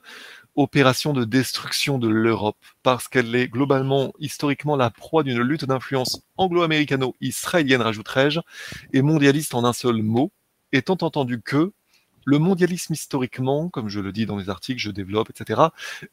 opération 0.55 1.13
de 1.13 1.25
destruction 1.25 1.97
de 1.97 2.07
l'Europe 2.07 2.57
parce 2.83 3.07
qu'elle 3.07 3.35
est 3.35 3.47
globalement, 3.47 4.13
historiquement, 4.19 4.75
la 4.75 4.89
proie 4.89 5.23
d'une 5.23 5.41
lutte 5.41 5.65
d'influence 5.65 6.21
anglo-américano-israélienne, 6.37 7.81
rajouterais-je, 7.81 8.39
et 8.93 9.01
mondialiste 9.01 9.53
en 9.53 9.65
un 9.65 9.73
seul 9.73 10.01
mot, 10.01 10.31
étant 10.71 10.97
entendu 11.01 11.41
que 11.41 11.73
le 12.25 12.39
mondialisme 12.39 12.93
historiquement, 12.93 13.69
comme 13.69 13.87
je 13.87 13.99
le 13.99 14.11
dis 14.11 14.25
dans 14.25 14.37
les 14.37 14.49
articles, 14.49 14.81
je 14.81 14.91
développe, 14.91 15.29
etc., 15.29 15.61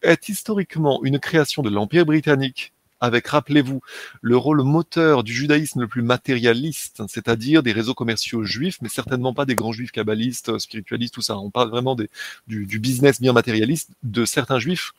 est 0.03 0.29
historiquement 0.29 1.03
une 1.05 1.19
création 1.19 1.63
de 1.63 1.71
l'Empire 1.71 2.05
britannique 2.05 2.75
avec, 3.03 3.27
rappelez-vous, 3.27 3.83
le 4.23 4.37
rôle 4.37 4.63
moteur 4.63 5.25
du 5.25 5.35
judaïsme 5.35 5.81
le 5.81 5.89
plus 5.89 6.03
matérialiste, 6.03 7.03
c'est-à-dire 7.09 7.63
des 7.63 7.73
réseaux 7.73 7.95
commerciaux 7.95 8.45
juifs, 8.45 8.79
mais 8.81 8.89
certainement 8.89 9.35
pas 9.35 9.45
des 9.45 9.57
grands 9.57 9.73
juifs 9.73 9.91
kabbalistes, 9.91 10.59
spiritualistes, 10.59 11.13
tout 11.13 11.21
ça. 11.21 11.37
On 11.37 11.51
parle 11.51 11.69
vraiment 11.69 11.97
du, 11.97 12.09
du 12.47 12.79
business 12.79 13.21
bien 13.21 13.33
matérialiste 13.33 13.91
de 14.05 14.25
certains 14.25 14.61
juifs 14.61 14.93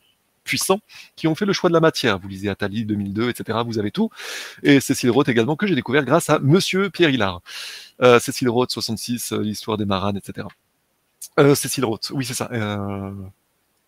puissants 0.43 0.81
qui 1.15 1.27
ont 1.27 1.35
fait 1.35 1.45
le 1.45 1.53
choix 1.53 1.69
de 1.69 1.73
la 1.73 1.79
matière. 1.79 2.19
Vous 2.19 2.27
lisez 2.27 2.49
Attali 2.49 2.85
2002, 2.85 3.29
etc. 3.29 3.59
Vous 3.65 3.79
avez 3.79 3.91
tout. 3.91 4.09
Et 4.61 4.79
Cécile 4.79 5.09
Roth 5.09 5.29
également 5.29 5.55
que 5.55 5.65
j'ai 5.65 5.75
découvert 5.75 6.03
grâce 6.03 6.29
à 6.29 6.39
Monsieur 6.39 6.89
Pierre 6.89 7.09
Hillard. 7.09 7.41
Euh, 8.01 8.19
Cécile 8.19 8.49
Roth 8.49 8.71
66, 8.71 9.31
euh, 9.31 9.41
l'histoire 9.41 9.77
des 9.77 9.85
maranes, 9.85 10.17
etc. 10.17 10.47
Euh, 11.39 11.55
Cécile 11.55 11.85
Roth, 11.85 12.11
oui 12.13 12.25
c'est 12.25 12.33
ça. 12.33 12.49
Euh... 12.51 13.11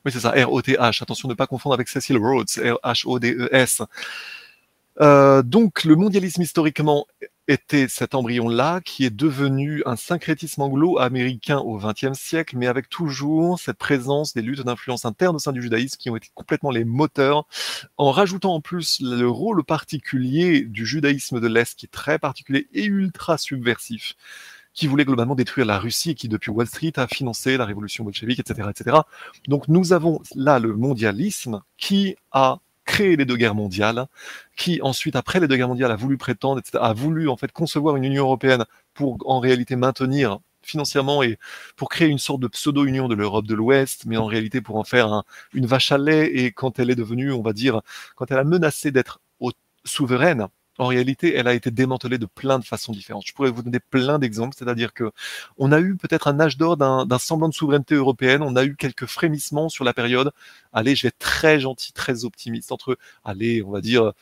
Oui, 0.06 0.12
c'est 0.12 0.20
ça, 0.20 0.32
R-O-T-H. 0.32 1.02
Attention 1.02 1.28
de 1.28 1.34
ne 1.34 1.38
pas 1.38 1.48
confondre 1.48 1.74
avec 1.74 1.88
Cecil 1.88 2.18
Rhodes, 2.18 2.48
R-H-O-D-E-S. 2.58 3.82
Euh, 5.02 5.42
donc, 5.42 5.84
le 5.84 5.96
mondialisme 5.96 6.44
historiquement 6.44 7.08
était 7.48 7.88
cet 7.88 8.16
embryon-là 8.16 8.82
qui 8.82 9.06
est 9.06 9.10
devenu 9.10 9.82
un 9.86 9.96
syncrétisme 9.96 10.62
anglo-américain 10.62 11.58
au 11.58 11.78
XXe 11.78 12.14
siècle, 12.18 12.56
mais 12.58 12.68
avec 12.68 12.88
toujours 12.88 13.60
cette 13.60 13.78
présence 13.78 14.34
des 14.34 14.42
luttes 14.42 14.62
d'influence 14.62 15.06
interne 15.06 15.36
au 15.36 15.40
sein 15.40 15.52
du 15.52 15.62
judaïsme 15.62 15.98
qui 15.98 16.10
ont 16.10 16.16
été 16.16 16.30
complètement 16.36 16.72
les 16.72 16.86
moteurs, 16.86 17.48
en 17.98 18.12
rajoutant 18.12 18.54
en 18.54 18.62
plus 18.62 19.00
le 19.02 19.28
rôle 19.28 19.64
particulier 19.64 20.62
du 20.62 20.86
judaïsme 20.86 21.40
de 21.40 21.48
l'Est 21.48 21.78
qui 21.78 21.88
est 21.88 21.90
très 21.90 22.20
particulier 22.20 22.68
et 22.74 22.86
ultra 22.86 23.38
subversif 23.38 24.14
qui 24.76 24.88
voulait 24.88 25.06
globalement 25.06 25.36
détruire 25.36 25.66
la 25.66 25.80
Russie 25.80 26.12
et 26.12 26.16
qui, 26.16 26.28
depuis 26.28 26.52
Wall 26.52 26.68
Street, 26.68 26.94
a 26.98 27.08
financé 27.08 27.58
la 27.58 27.66
révolution 27.66 28.04
bolchevique, 28.04 28.40
etc., 28.40 28.70
etc. 28.70 28.98
Donc 29.48 29.68
nous 29.68 29.94
avons 29.94 30.22
là 30.36 30.60
le 30.60 30.76
mondialisme 30.76 31.62
qui 31.78 32.16
a 32.32 32.60
créé 32.84 33.16
les 33.16 33.26
deux 33.26 33.38
guerres 33.38 33.56
mondiales, 33.56 34.06
qui 34.56 34.80
ensuite, 34.84 35.16
après 35.16 35.40
les 35.40 35.48
deux 35.48 35.56
guerres 35.56 35.70
mondiales, 35.70 35.92
a 35.92 35.96
voulu 35.96 36.18
prétendre, 36.18 36.62
a 36.74 36.94
voulu 36.94 37.30
en 37.30 37.38
fait 37.38 37.52
concevoir 37.52 37.96
une 37.96 38.04
Union 38.04 38.26
européenne 38.26 38.66
pour 38.94 39.18
en 39.26 39.40
réalité 39.40 39.76
maintenir 39.76 40.40
financièrement 40.62 41.24
et 41.24 41.38
pour 41.76 41.90
créer 41.90 42.08
une 42.08 42.18
sorte 42.20 42.42
de 42.42 42.48
pseudo-union 42.48 43.08
de 43.08 43.16
l'Europe 43.16 43.48
de 43.48 43.56
l'Ouest, 43.56 44.06
mais 44.06 44.18
en 44.18 44.26
réalité 44.26 44.62
pour 44.62 44.78
en 44.78 44.84
faire 44.84 45.12
un, 45.12 45.24
une 45.54 45.66
vache 45.66 45.92
à 45.92 45.98
lait. 45.98 46.28
Et 46.28 46.52
quand 46.52 46.80
elle 46.80 46.90
est 46.90 46.96
devenue, 46.96 47.32
on 47.32 47.42
va 47.42 47.54
dire, 47.54 47.82
quand 48.16 48.30
elle 48.32 48.40
a 48.40 48.44
menacé 48.44 48.92
d'être 48.92 49.20
souveraine, 49.86 50.48
en 50.78 50.88
réalité, 50.88 51.36
elle 51.36 51.48
a 51.48 51.54
été 51.54 51.72
démantelée 51.72 52.18
de 52.18 52.26
plein 52.26 52.60
de 52.60 52.66
façons 52.66 52.92
différentes. 52.92 53.26
Je 53.26 53.34
pourrais 53.34 53.52
vous 53.52 53.64
donner 53.64 53.80
plein 53.80 54.20
d'exemples, 54.20 54.56
c'est-à-dire 54.58 54.94
que 54.94 55.12
on 55.58 55.72
a 55.72 55.80
eu 55.80 55.96
peut-être 55.96 56.28
un 56.28 56.40
âge 56.40 56.58
d'or 56.58 56.78
d'un 56.78 57.20
semblant 57.20 57.50
de 57.50 57.54
souveraineté 57.54 57.96
européenne, 57.96 58.42
on 58.42 58.56
a 58.56 58.66
eu 58.66 58.76
quelques 58.76 59.06
frémissements 59.06 59.70
sur 59.70 59.84
la 59.86 59.94
période. 59.94 60.32
Allez, 60.74 60.96
je 60.96 61.04
vais 61.04 61.10
être 61.10 61.20
très 61.20 61.60
gentil, 61.60 61.94
très 61.94 62.26
optimiste 62.26 62.72
entre, 62.72 62.98
allez, 63.24 63.64
on 63.64 63.72
va 63.72 63.82
dire 63.82 64.14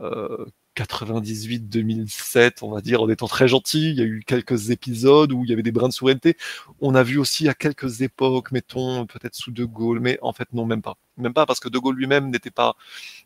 euh, 0.00 0.46
98-2007, 0.76 2.58
on 2.62 2.70
va 2.70 2.80
dire, 2.80 3.02
en 3.02 3.08
étant 3.08 3.26
très 3.26 3.48
gentil. 3.48 3.90
Il 3.90 3.96
y 3.96 4.00
a 4.00 4.04
eu 4.04 4.22
quelques 4.26 4.70
épisodes 4.70 5.32
où 5.32 5.44
il 5.44 5.50
y 5.50 5.52
avait 5.52 5.62
des 5.62 5.72
brins 5.72 5.88
de 5.88 5.92
souveraineté. 5.92 6.36
On 6.80 6.94
a 6.94 7.02
vu 7.02 7.18
aussi 7.18 7.48
à 7.48 7.54
quelques 7.54 8.02
époques, 8.02 8.52
mettons, 8.52 9.06
peut-être 9.06 9.34
sous 9.34 9.50
De 9.50 9.64
Gaulle, 9.64 10.00
mais 10.00 10.18
en 10.22 10.32
fait, 10.32 10.52
non, 10.52 10.66
même 10.66 10.82
pas. 10.82 10.96
Même 11.16 11.34
pas 11.34 11.46
parce 11.46 11.60
que 11.60 11.68
De 11.68 11.78
Gaulle 11.78 11.96
lui-même 11.96 12.30
n'était 12.30 12.50
pas. 12.50 12.76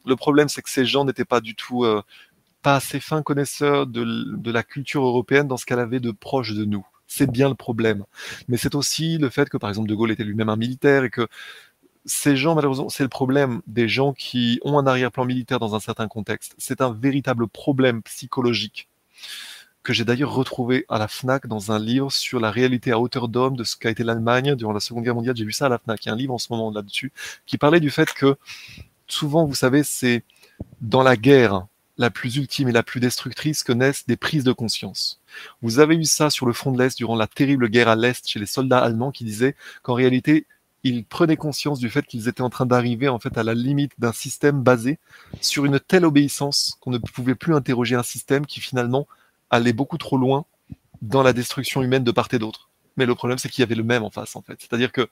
Le 0.06 0.16
problème, 0.16 0.48
c'est 0.48 0.62
que 0.62 0.70
ces 0.70 0.86
gens 0.86 1.04
n'étaient 1.04 1.24
pas 1.24 1.40
du 1.40 1.54
tout. 1.54 1.84
Euh, 1.84 2.02
pas 2.64 2.76
assez 2.76 2.98
fin 2.98 3.22
connaisseur 3.22 3.86
de, 3.86 4.50
la 4.50 4.62
culture 4.62 5.04
européenne 5.04 5.46
dans 5.46 5.58
ce 5.58 5.66
qu'elle 5.66 5.78
avait 5.78 6.00
de 6.00 6.10
proche 6.10 6.54
de 6.54 6.64
nous. 6.64 6.84
C'est 7.06 7.30
bien 7.30 7.50
le 7.50 7.54
problème. 7.54 8.04
Mais 8.48 8.56
c'est 8.56 8.74
aussi 8.74 9.18
le 9.18 9.28
fait 9.28 9.50
que, 9.50 9.58
par 9.58 9.68
exemple, 9.68 9.86
De 9.86 9.94
Gaulle 9.94 10.10
était 10.10 10.24
lui-même 10.24 10.48
un 10.48 10.56
militaire 10.56 11.04
et 11.04 11.10
que 11.10 11.28
ces 12.06 12.36
gens, 12.36 12.54
malheureusement, 12.54 12.88
c'est 12.88 13.02
le 13.02 13.10
problème 13.10 13.60
des 13.66 13.86
gens 13.86 14.14
qui 14.14 14.60
ont 14.62 14.78
un 14.78 14.86
arrière-plan 14.86 15.26
militaire 15.26 15.58
dans 15.58 15.74
un 15.74 15.80
certain 15.80 16.08
contexte. 16.08 16.54
C'est 16.56 16.80
un 16.80 16.90
véritable 16.90 17.46
problème 17.48 18.02
psychologique 18.02 18.88
que 19.82 19.92
j'ai 19.92 20.06
d'ailleurs 20.06 20.32
retrouvé 20.32 20.86
à 20.88 20.98
la 20.98 21.06
FNAC 21.06 21.46
dans 21.46 21.70
un 21.70 21.78
livre 21.78 22.10
sur 22.10 22.40
la 22.40 22.50
réalité 22.50 22.92
à 22.92 22.98
hauteur 22.98 23.28
d'homme 23.28 23.56
de 23.56 23.64
ce 23.64 23.76
qu'a 23.76 23.90
été 23.90 24.04
l'Allemagne 24.04 24.54
durant 24.54 24.72
la 24.72 24.80
Seconde 24.80 25.04
Guerre 25.04 25.14
mondiale. 25.14 25.36
J'ai 25.36 25.44
vu 25.44 25.52
ça 25.52 25.66
à 25.66 25.68
la 25.68 25.76
FNAC. 25.76 26.06
Il 26.06 26.08
y 26.08 26.10
a 26.10 26.14
un 26.14 26.16
livre 26.16 26.32
en 26.32 26.38
ce 26.38 26.50
moment 26.50 26.70
là-dessus 26.70 27.12
qui 27.44 27.58
parlait 27.58 27.80
du 27.80 27.90
fait 27.90 28.10
que 28.14 28.36
souvent, 29.06 29.44
vous 29.44 29.54
savez, 29.54 29.82
c'est 29.82 30.24
dans 30.80 31.02
la 31.02 31.18
guerre 31.18 31.66
la 31.96 32.10
plus 32.10 32.36
ultime 32.36 32.68
et 32.68 32.72
la 32.72 32.82
plus 32.82 33.00
destructrice 33.00 33.62
que 33.62 33.72
naissent 33.72 34.06
des 34.06 34.16
prises 34.16 34.44
de 34.44 34.52
conscience. 34.52 35.20
Vous 35.62 35.78
avez 35.78 35.94
eu 35.94 36.04
ça 36.04 36.30
sur 36.30 36.46
le 36.46 36.52
front 36.52 36.72
de 36.72 36.82
l'Est 36.82 36.96
durant 36.96 37.16
la 37.16 37.26
terrible 37.26 37.68
guerre 37.68 37.88
à 37.88 37.96
l'Est 37.96 38.26
chez 38.28 38.38
les 38.38 38.46
soldats 38.46 38.80
allemands 38.80 39.12
qui 39.12 39.24
disaient 39.24 39.54
qu'en 39.82 39.94
réalité, 39.94 40.46
ils 40.82 41.04
prenaient 41.04 41.36
conscience 41.36 41.78
du 41.78 41.88
fait 41.88 42.06
qu'ils 42.06 42.28
étaient 42.28 42.42
en 42.42 42.50
train 42.50 42.66
d'arriver 42.66 43.08
en 43.08 43.18
fait 43.18 43.38
à 43.38 43.42
la 43.42 43.54
limite 43.54 43.92
d'un 43.98 44.12
système 44.12 44.62
basé 44.62 44.98
sur 45.40 45.64
une 45.64 45.80
telle 45.80 46.04
obéissance 46.04 46.76
qu'on 46.80 46.90
ne 46.90 46.98
pouvait 46.98 47.34
plus 47.34 47.54
interroger 47.54 47.94
un 47.94 48.02
système 48.02 48.44
qui 48.44 48.60
finalement 48.60 49.06
allait 49.50 49.72
beaucoup 49.72 49.98
trop 49.98 50.18
loin 50.18 50.44
dans 51.00 51.22
la 51.22 51.32
destruction 51.32 51.82
humaine 51.82 52.04
de 52.04 52.10
part 52.10 52.28
et 52.32 52.38
d'autre. 52.38 52.70
Mais 52.96 53.06
le 53.06 53.14
problème, 53.14 53.38
c'est 53.38 53.48
qu'il 53.48 53.62
y 53.62 53.64
avait 53.64 53.74
le 53.74 53.82
même 53.82 54.02
en 54.02 54.10
face, 54.10 54.36
en 54.36 54.42
fait. 54.42 54.56
C'est-à-dire 54.60 54.92
que 54.92 55.08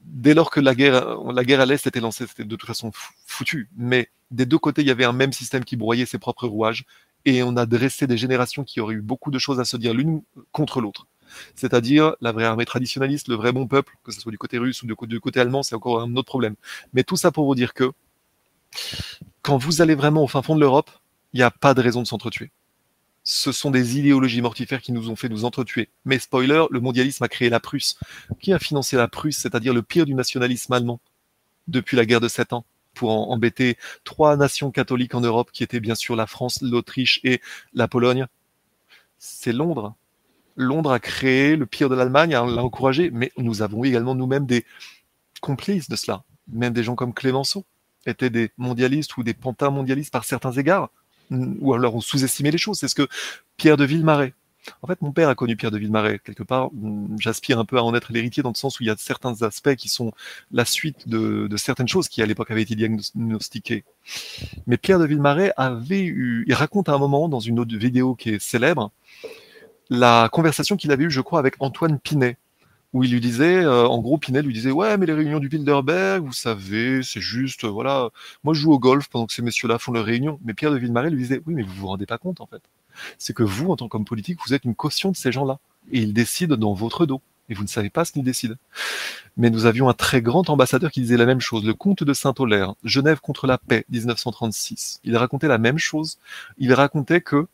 dès 0.00 0.34
lors 0.34 0.50
que 0.50 0.60
la 0.60 0.74
guerre, 0.74 1.18
la 1.32 1.44
guerre 1.44 1.60
à 1.60 1.66
l'Est 1.66 1.86
était 1.86 2.00
lancée, 2.00 2.26
c'était 2.26 2.44
de 2.44 2.56
toute 2.56 2.66
façon 2.66 2.90
foutu. 3.26 3.68
Mais 3.76 4.08
des 4.34 4.46
deux 4.46 4.58
côtés, 4.58 4.82
il 4.82 4.88
y 4.88 4.90
avait 4.90 5.04
un 5.04 5.12
même 5.12 5.32
système 5.32 5.64
qui 5.64 5.76
broyait 5.76 6.06
ses 6.06 6.18
propres 6.18 6.46
rouages. 6.46 6.84
Et 7.24 7.42
on 7.42 7.56
a 7.56 7.66
dressé 7.66 8.06
des 8.06 8.18
générations 8.18 8.64
qui 8.64 8.80
auraient 8.80 8.94
eu 8.94 9.00
beaucoup 9.00 9.30
de 9.30 9.38
choses 9.38 9.60
à 9.60 9.64
se 9.64 9.76
dire 9.76 9.94
l'une 9.94 10.22
contre 10.52 10.80
l'autre. 10.80 11.06
C'est-à-dire 11.54 12.14
la 12.20 12.32
vraie 12.32 12.44
armée 12.44 12.66
traditionnaliste, 12.66 13.28
le 13.28 13.34
vrai 13.34 13.52
bon 13.52 13.66
peuple, 13.66 13.94
que 14.04 14.12
ce 14.12 14.20
soit 14.20 14.30
du 14.30 14.38
côté 14.38 14.58
russe 14.58 14.82
ou 14.82 14.86
du 14.86 15.20
côté 15.20 15.40
allemand, 15.40 15.62
c'est 15.62 15.74
encore 15.74 16.00
un 16.00 16.14
autre 16.16 16.26
problème. 16.26 16.54
Mais 16.92 17.02
tout 17.02 17.16
ça 17.16 17.32
pour 17.32 17.46
vous 17.46 17.54
dire 17.54 17.72
que 17.72 17.92
quand 19.42 19.56
vous 19.56 19.80
allez 19.80 19.94
vraiment 19.94 20.22
au 20.22 20.28
fin 20.28 20.42
fond 20.42 20.54
de 20.54 20.60
l'Europe, 20.60 20.90
il 21.32 21.38
n'y 21.38 21.42
a 21.42 21.50
pas 21.50 21.74
de 21.74 21.80
raison 21.80 22.02
de 22.02 22.06
s'entretuer 22.06 22.50
ce 23.24 23.52
sont 23.52 23.70
des 23.70 23.98
idéologies 23.98 24.42
mortifères 24.42 24.82
qui 24.82 24.92
nous 24.92 25.08
ont 25.08 25.16
fait 25.16 25.30
nous 25.30 25.46
entretuer. 25.46 25.88
Mais 26.04 26.18
spoiler, 26.18 26.66
le 26.70 26.80
mondialisme 26.80 27.24
a 27.24 27.28
créé 27.28 27.48
la 27.48 27.58
Prusse. 27.58 27.98
Qui 28.38 28.52
a 28.52 28.58
financé 28.58 28.96
la 28.96 29.08
Prusse, 29.08 29.38
c'est-à-dire 29.38 29.72
le 29.72 29.82
pire 29.82 30.04
du 30.04 30.14
nationalisme 30.14 30.72
allemand 30.74 31.00
depuis 31.66 31.96
la 31.96 32.04
guerre 32.04 32.20
de 32.20 32.28
Sept 32.28 32.52
Ans? 32.52 32.66
Pour 32.94 33.30
embêter 33.30 33.76
trois 34.04 34.36
nations 34.36 34.70
catholiques 34.70 35.14
en 35.14 35.20
Europe 35.20 35.50
qui 35.52 35.62
étaient 35.62 35.80
bien 35.80 35.94
sûr 35.94 36.16
la 36.16 36.26
France, 36.26 36.62
l'Autriche 36.62 37.20
et 37.24 37.40
la 37.74 37.88
Pologne 37.88 38.26
C'est 39.18 39.52
Londres. 39.52 39.94
Londres 40.56 40.92
a 40.92 41.00
créé 41.00 41.56
le 41.56 41.66
pire 41.66 41.88
de 41.88 41.94
l'Allemagne, 41.94 42.30
l'a 42.30 42.62
encouragé, 42.64 43.10
mais 43.10 43.32
nous 43.36 43.62
avons 43.62 43.84
également 43.84 44.14
nous-mêmes 44.14 44.46
des 44.46 44.64
complices 45.40 45.88
de 45.88 45.96
cela. 45.96 46.22
Même 46.52 46.72
des 46.72 46.84
gens 46.84 46.94
comme 46.94 47.12
Clémenceau 47.12 47.64
étaient 48.06 48.30
des 48.30 48.50
mondialistes 48.56 49.16
ou 49.16 49.22
des 49.22 49.34
pantins 49.34 49.70
mondialistes 49.70 50.12
par 50.12 50.24
certains 50.24 50.52
égards 50.52 50.90
ou 51.30 51.74
alors 51.74 51.94
on 51.94 52.00
sous-estimait 52.00 52.50
les 52.50 52.58
choses. 52.58 52.78
C'est 52.78 52.88
ce 52.88 52.94
que 52.94 53.08
Pierre 53.56 53.76
de 53.76 53.84
Villemarais. 53.84 54.34
En 54.82 54.86
fait, 54.86 55.00
mon 55.02 55.12
père 55.12 55.28
a 55.28 55.34
connu 55.34 55.56
Pierre 55.56 55.70
de 55.70 55.78
Villemarais. 55.78 56.20
Quelque 56.24 56.42
part, 56.42 56.70
j'aspire 57.18 57.58
un 57.58 57.64
peu 57.64 57.78
à 57.78 57.82
en 57.82 57.94
être 57.94 58.12
l'héritier 58.12 58.42
dans 58.42 58.50
le 58.50 58.54
sens 58.54 58.80
où 58.80 58.82
il 58.82 58.86
y 58.86 58.90
a 58.90 58.96
certains 58.98 59.42
aspects 59.42 59.74
qui 59.74 59.88
sont 59.88 60.12
la 60.52 60.64
suite 60.64 61.08
de, 61.08 61.48
certaines 61.56 61.88
choses 61.88 62.08
qui 62.08 62.22
à 62.22 62.26
l'époque 62.26 62.50
avaient 62.50 62.62
été 62.62 62.74
diagnostiquées. 62.74 63.84
Mais 64.66 64.76
Pierre 64.76 64.98
de 64.98 65.06
Villemarais 65.06 65.52
avait 65.56 66.04
eu, 66.04 66.44
il 66.46 66.54
raconte 66.54 66.88
à 66.88 66.94
un 66.94 66.98
moment 66.98 67.28
dans 67.28 67.40
une 67.40 67.58
autre 67.58 67.76
vidéo 67.76 68.14
qui 68.14 68.30
est 68.30 68.38
célèbre, 68.38 68.90
la 69.90 70.28
conversation 70.32 70.76
qu'il 70.76 70.92
avait 70.92 71.04
eue, 71.04 71.10
je 71.10 71.20
crois, 71.20 71.38
avec 71.38 71.56
Antoine 71.60 71.98
Pinet, 71.98 72.36
où 72.94 73.02
il 73.02 73.10
lui 73.10 73.20
disait, 73.20 73.64
euh, 73.64 73.86
en 73.86 74.00
gros, 74.00 74.18
Pinel 74.18 74.46
lui 74.46 74.54
disait, 74.54 74.70
ouais, 74.70 74.96
mais 74.96 75.06
les 75.06 75.12
réunions 75.12 75.40
du 75.40 75.48
Bilderberg, 75.48 76.24
vous 76.24 76.32
savez, 76.32 77.02
c'est 77.02 77.20
juste, 77.20 77.64
voilà, 77.64 78.10
moi 78.44 78.54
je 78.54 78.60
joue 78.60 78.72
au 78.72 78.78
golf 78.78 79.08
pendant 79.08 79.26
que 79.26 79.32
ces 79.32 79.42
messieurs-là 79.42 79.78
font 79.78 79.92
leurs 79.92 80.04
réunions. 80.04 80.38
Mais 80.44 80.54
Pierre 80.54 80.70
de 80.70 80.78
Villemarais 80.78 81.10
lui 81.10 81.18
disait, 81.18 81.40
oui, 81.44 81.54
mais 81.54 81.62
vous 81.62 81.74
vous 81.74 81.88
rendez 81.88 82.06
pas 82.06 82.18
compte, 82.18 82.40
en 82.40 82.46
fait. 82.46 82.62
C'est 83.18 83.34
que 83.34 83.42
vous, 83.42 83.70
en 83.70 83.76
tant 83.76 83.88
qu'homme 83.88 84.04
politique, 84.04 84.38
vous 84.46 84.54
êtes 84.54 84.64
une 84.64 84.74
caution 84.74 85.10
de 85.10 85.16
ces 85.16 85.32
gens-là. 85.32 85.58
Et 85.92 86.00
ils 86.00 86.12
décident 86.12 86.56
dans 86.56 86.74
votre 86.74 87.06
dos. 87.06 87.20
et 87.48 87.54
vous 87.54 87.62
ne 87.62 87.68
savez 87.68 87.90
pas 87.90 88.04
ce 88.04 88.12
qu'il 88.12 88.24
décide. 88.24 88.56
Mais 89.36 89.50
nous 89.50 89.66
avions 89.66 89.88
un 89.88 89.94
très 89.94 90.22
grand 90.22 90.48
ambassadeur 90.48 90.90
qui 90.90 91.00
disait 91.00 91.16
la 91.16 91.26
même 91.26 91.40
chose, 91.40 91.64
le 91.64 91.74
comte 91.74 92.04
de 92.04 92.12
Saint-Olaire, 92.14 92.74
Genève 92.84 93.20
contre 93.20 93.46
la 93.46 93.58
paix, 93.58 93.84
1936. 93.90 95.00
Il 95.04 95.16
racontait 95.16 95.48
la 95.48 95.58
même 95.58 95.78
chose. 95.78 96.18
Il 96.58 96.72
racontait 96.72 97.20
que 97.20 97.46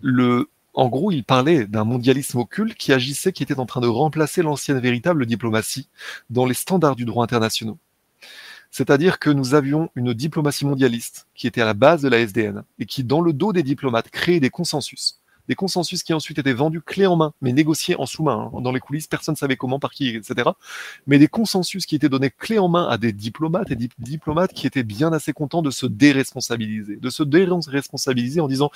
le, 0.00 0.48
en 0.74 0.88
gros, 0.88 1.10
il 1.10 1.24
parlait 1.24 1.66
d'un 1.66 1.84
mondialisme 1.84 2.38
occulte 2.38 2.76
qui 2.76 2.92
agissait, 2.92 3.32
qui 3.32 3.42
était 3.42 3.58
en 3.58 3.66
train 3.66 3.80
de 3.80 3.88
remplacer 3.88 4.42
l'ancienne 4.42 4.78
véritable 4.78 5.26
diplomatie 5.26 5.88
dans 6.30 6.46
les 6.46 6.54
standards 6.54 6.94
du 6.94 7.04
droit 7.04 7.24
international. 7.24 7.74
C'est-à-dire 8.70 9.18
que 9.18 9.30
nous 9.30 9.54
avions 9.54 9.90
une 9.94 10.12
diplomatie 10.12 10.66
mondialiste 10.66 11.26
qui 11.34 11.46
était 11.46 11.62
à 11.62 11.66
la 11.66 11.74
base 11.74 12.02
de 12.02 12.08
la 12.08 12.18
SDN 12.18 12.62
et 12.78 12.86
qui, 12.86 13.04
dans 13.04 13.20
le 13.20 13.32
dos 13.32 13.52
des 13.52 13.62
diplomates, 13.62 14.10
créait 14.10 14.40
des 14.40 14.50
consensus 14.50 15.20
des 15.48 15.54
consensus 15.54 16.02
qui 16.02 16.12
ensuite 16.12 16.38
étaient 16.38 16.52
vendus 16.52 16.82
clé 16.82 17.06
en 17.06 17.16
main, 17.16 17.32
mais 17.40 17.52
négociés 17.52 17.96
en 17.98 18.06
sous-main. 18.06 18.50
Hein. 18.54 18.60
Dans 18.60 18.70
les 18.70 18.80
coulisses, 18.80 19.06
personne 19.06 19.32
ne 19.32 19.38
savait 19.38 19.56
comment, 19.56 19.80
par 19.80 19.92
qui, 19.92 20.08
etc. 20.08 20.50
Mais 21.06 21.18
des 21.18 21.26
consensus 21.26 21.86
qui 21.86 21.96
étaient 21.96 22.10
donnés 22.10 22.30
clé 22.30 22.58
en 22.58 22.68
main 22.68 22.86
à 22.86 22.98
des 22.98 23.12
diplomates 23.12 23.70
et 23.70 23.76
diplomates 23.98 24.52
qui 24.52 24.66
étaient 24.66 24.82
bien 24.82 25.12
assez 25.12 25.32
contents 25.32 25.62
de 25.62 25.70
se 25.70 25.86
déresponsabiliser, 25.86 26.96
de 26.96 27.10
se 27.10 27.22
déresponsabiliser 27.22 28.40
en 28.40 28.48
disant 28.48 28.70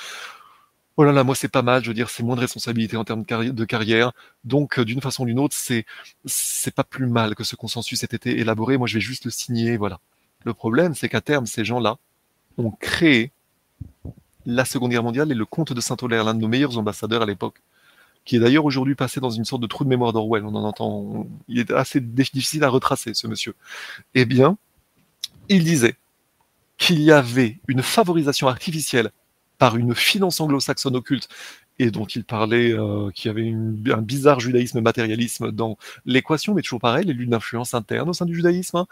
Oh 0.98 1.04
là 1.04 1.12
là, 1.12 1.24
moi 1.24 1.34
c'est 1.34 1.48
pas 1.48 1.62
mal, 1.62 1.82
je 1.82 1.88
veux 1.88 1.94
dire, 1.94 2.10
c'est 2.10 2.22
moins 2.22 2.36
de 2.36 2.40
responsabilité 2.40 2.96
en 2.96 3.04
termes 3.04 3.24
de 3.24 3.64
carrière. 3.64 4.12
Donc, 4.44 4.78
euh, 4.78 4.84
d'une 4.84 5.00
façon 5.00 5.22
ou 5.22 5.26
d'une 5.26 5.38
autre, 5.38 5.56
c'est 5.56 5.86
c'est 6.26 6.74
pas 6.74 6.84
plus 6.84 7.06
mal 7.06 7.34
que 7.34 7.44
ce 7.44 7.56
consensus 7.56 8.02
ait 8.02 8.08
été 8.12 8.38
élaboré. 8.38 8.76
Moi, 8.76 8.86
je 8.86 8.94
vais 8.94 9.00
juste 9.00 9.24
le 9.24 9.30
signer, 9.30 9.76
voilà. 9.78 10.00
Le 10.44 10.52
problème, 10.54 10.94
c'est 10.94 11.08
qu'à 11.08 11.20
terme, 11.22 11.46
ces 11.46 11.64
gens-là 11.64 11.96
ont 12.58 12.70
créé 12.72 13.32
la 14.44 14.64
Seconde 14.64 14.90
Guerre 14.90 15.02
mondiale 15.02 15.30
et 15.32 15.34
le 15.34 15.46
comte 15.46 15.72
de 15.72 15.80
Saint-Olaire, 15.80 16.24
l'un 16.24 16.34
de 16.34 16.40
nos 16.40 16.48
meilleurs 16.48 16.76
ambassadeurs 16.76 17.22
à 17.22 17.26
l'époque, 17.26 17.62
qui 18.24 18.36
est 18.36 18.40
d'ailleurs 18.40 18.64
aujourd'hui 18.64 18.94
passé 18.94 19.20
dans 19.20 19.30
une 19.30 19.44
sorte 19.44 19.62
de 19.62 19.66
trou 19.66 19.84
de 19.84 19.88
mémoire 19.88 20.12
d'Orwell. 20.12 20.44
On 20.44 20.54
en 20.54 20.64
entend, 20.64 21.26
il 21.48 21.58
est 21.58 21.70
assez 21.70 22.00
difficile 22.00 22.64
à 22.64 22.68
retracer, 22.68 23.14
ce 23.14 23.26
monsieur. 23.26 23.54
Eh 24.14 24.24
bien, 24.24 24.58
il 25.48 25.64
disait 25.64 25.96
qu'il 26.76 27.00
y 27.00 27.12
avait 27.12 27.60
une 27.68 27.82
favorisation 27.82 28.48
artificielle 28.48 29.10
par 29.62 29.76
une 29.76 29.94
finance 29.94 30.40
anglo-saxonne 30.40 30.96
occulte 30.96 31.28
et 31.78 31.92
dont 31.92 32.04
il 32.04 32.24
parlait 32.24 32.72
euh, 32.72 33.12
qu'il 33.12 33.28
y 33.28 33.30
avait 33.30 33.94
un 33.94 34.02
bizarre 34.02 34.40
judaïsme 34.40 34.80
matérialisme 34.80 35.52
dans 35.52 35.78
l'équation, 36.04 36.52
mais 36.52 36.62
toujours 36.62 36.80
pareil, 36.80 37.04
les 37.04 37.12
luttes 37.12 37.30
d'influence 37.30 37.72
interne 37.72 38.08
au 38.08 38.12
sein 38.12 38.26
du 38.26 38.34
judaïsme. 38.34 38.78
Hein. 38.78 38.86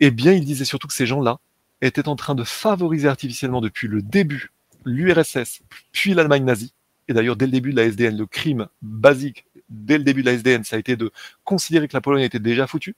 Eh 0.00 0.10
bien, 0.10 0.32
il 0.32 0.44
disait 0.44 0.66
surtout 0.66 0.86
que 0.86 0.92
ces 0.92 1.06
gens-là 1.06 1.38
étaient 1.80 2.08
en 2.08 2.14
train 2.14 2.34
de 2.34 2.44
favoriser 2.44 3.08
artificiellement 3.08 3.62
depuis 3.62 3.88
le 3.88 4.02
début 4.02 4.50
l'URSS, 4.84 5.62
puis 5.92 6.12
l'Allemagne 6.12 6.44
nazie. 6.44 6.74
Et 7.08 7.14
d'ailleurs, 7.14 7.36
dès 7.36 7.46
le 7.46 7.52
début 7.52 7.70
de 7.70 7.76
la 7.76 7.84
SDN, 7.84 8.18
le 8.18 8.26
crime 8.26 8.66
basique, 8.82 9.46
dès 9.70 9.96
le 9.96 10.04
début 10.04 10.20
de 10.20 10.26
la 10.26 10.34
SDN, 10.34 10.62
ça 10.62 10.76
a 10.76 10.78
été 10.78 10.96
de 10.96 11.10
considérer 11.42 11.88
que 11.88 11.96
la 11.96 12.02
Pologne 12.02 12.22
était 12.22 12.38
déjà 12.38 12.66
foutue, 12.66 12.96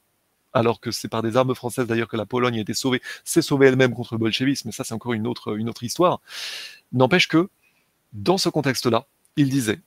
alors 0.52 0.80
que 0.80 0.90
c'est 0.90 1.08
par 1.08 1.22
des 1.22 1.36
armes 1.36 1.54
françaises 1.54 1.86
d'ailleurs 1.86 2.08
que 2.08 2.16
la 2.16 2.26
Pologne 2.26 2.58
a 2.58 2.60
été 2.60 2.74
sauvée, 2.74 3.00
s'est 3.24 3.42
sauvée 3.42 3.68
elle-même 3.68 3.94
contre 3.94 4.14
le 4.14 4.18
bolchevisme, 4.18 4.68
mais 4.68 4.72
ça 4.72 4.84
c'est 4.84 4.94
encore 4.94 5.12
une 5.12 5.26
autre, 5.26 5.56
une 5.56 5.68
autre 5.68 5.84
histoire. 5.84 6.20
N'empêche 6.92 7.28
que, 7.28 7.48
dans 8.12 8.38
ce 8.38 8.48
contexte-là, 8.48 9.06
il 9.36 9.50
disait, 9.50 9.80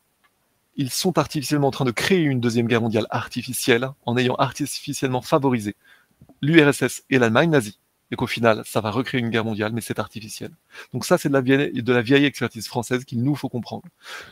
ils 0.76 0.90
sont 0.90 1.18
artificiellement 1.18 1.68
en 1.68 1.72
train 1.72 1.86
de 1.86 1.92
créer 1.92 2.22
une 2.22 2.40
deuxième 2.40 2.68
guerre 2.68 2.82
mondiale 2.82 3.08
artificielle 3.10 3.90
en 4.06 4.18
ayant 4.18 4.36
artificiellement 4.36 5.22
favorisé 5.22 5.76
l'URSS 6.42 7.04
et 7.10 7.20
l'Allemagne 7.20 7.50
nazie 7.50 7.80
et 8.12 8.18
qu'au 8.18 8.28
final, 8.28 8.62
ça 8.66 8.82
va 8.82 8.92
recréer 8.92 9.22
une 9.22 9.30
guerre 9.30 9.46
mondiale, 9.46 9.72
mais 9.74 9.80
c'est 9.80 9.98
artificiel. 9.98 10.52
Donc 10.94 11.06
ça, 11.06 11.18
c'est 11.18 11.30
de 11.30 11.94
la 11.94 12.02
vieille, 12.02 12.26
expertise 12.26 12.68
française 12.68 13.06
qu'il 13.06 13.24
nous 13.24 13.36
faut 13.36 13.48
comprendre. 13.48 13.86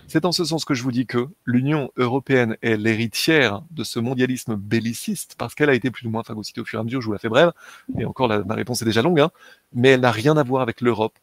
C'est 0.07 0.25
en 0.25 0.33
ce 0.33 0.43
sens 0.43 0.65
que 0.65 0.73
je 0.73 0.83
vous 0.83 0.91
dis 0.91 1.06
que 1.06 1.30
l'Union 1.45 1.89
européenne 1.95 2.57
est 2.61 2.75
l'héritière 2.75 3.64
de 3.72 3.85
ce 3.85 3.99
mondialisme 3.99 4.56
belliciste, 4.56 5.35
parce 5.38 5.56
qu'elle 5.56 5.69
a 5.69 5.73
été 5.73 5.91
plus 5.91 6.06
ou 6.07 6.09
moins 6.09 6.23
phagocytée 6.23 6.59
au 6.59 6.65
fur 6.65 6.80
et 6.80 6.81
à 6.81 6.83
mesure, 6.83 6.99
je 6.99 7.06
vous 7.06 7.14
la 7.14 7.19
fais 7.19 7.30
brève, 7.30 7.53
et 7.98 8.03
encore, 8.03 8.27
la, 8.27 8.43
ma 8.43 8.56
réponse 8.56 8.81
est 8.81 8.85
déjà 8.85 9.01
longue, 9.01 9.22
hein, 9.22 9.31
mais 9.73 9.89
elle 9.89 10.01
n'a 10.01 10.11
rien 10.11 10.35
à 10.35 10.43
voir 10.43 10.61
avec 10.61 10.81
l'Europe, 10.81 11.17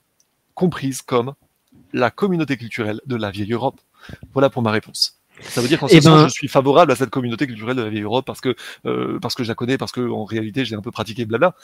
comprise 0.56 1.02
comme 1.02 1.34
la 1.92 2.10
communauté 2.10 2.56
culturelle 2.56 3.00
de 3.06 3.14
la 3.14 3.30
vieille 3.30 3.52
Europe. 3.52 3.80
Voilà 4.32 4.50
pour 4.50 4.62
ma 4.62 4.72
réponse. 4.72 5.20
Ça 5.40 5.60
veut 5.60 5.68
dire 5.68 5.78
qu'en 5.78 5.86
ce 5.86 5.94
eh 5.94 6.00
sens, 6.00 6.22
ben 6.22 6.28
je 6.28 6.32
suis 6.32 6.48
favorable 6.48 6.90
à 6.90 6.96
cette 6.96 7.10
communauté 7.10 7.46
culturelle 7.46 7.76
de 7.76 7.82
la 7.82 7.90
vieille 7.90 8.02
Europe 8.02 8.26
parce 8.26 8.40
que 8.40 8.56
euh, 8.86 9.18
parce 9.20 9.34
que 9.34 9.44
je 9.44 9.48
la 9.48 9.54
connais, 9.54 9.76
parce 9.76 9.92
que 9.92 10.00
en 10.00 10.24
réalité 10.24 10.64
j'ai 10.64 10.74
un 10.74 10.80
peu 10.80 10.90
pratiqué 10.90 11.26
blabla 11.26 11.54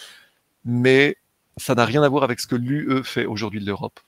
mais 0.65 1.17
ça 1.57 1.75
n'a 1.75 1.85
rien 1.85 2.03
à 2.03 2.09
voir 2.09 2.23
avec 2.23 2.39
ce 2.41 2.47
que 2.47 2.55
l'UE 2.55 3.03
fait 3.03 3.27
aujourd'hui 3.27 3.61
de 3.61 3.67
l'Europe. 3.67 3.99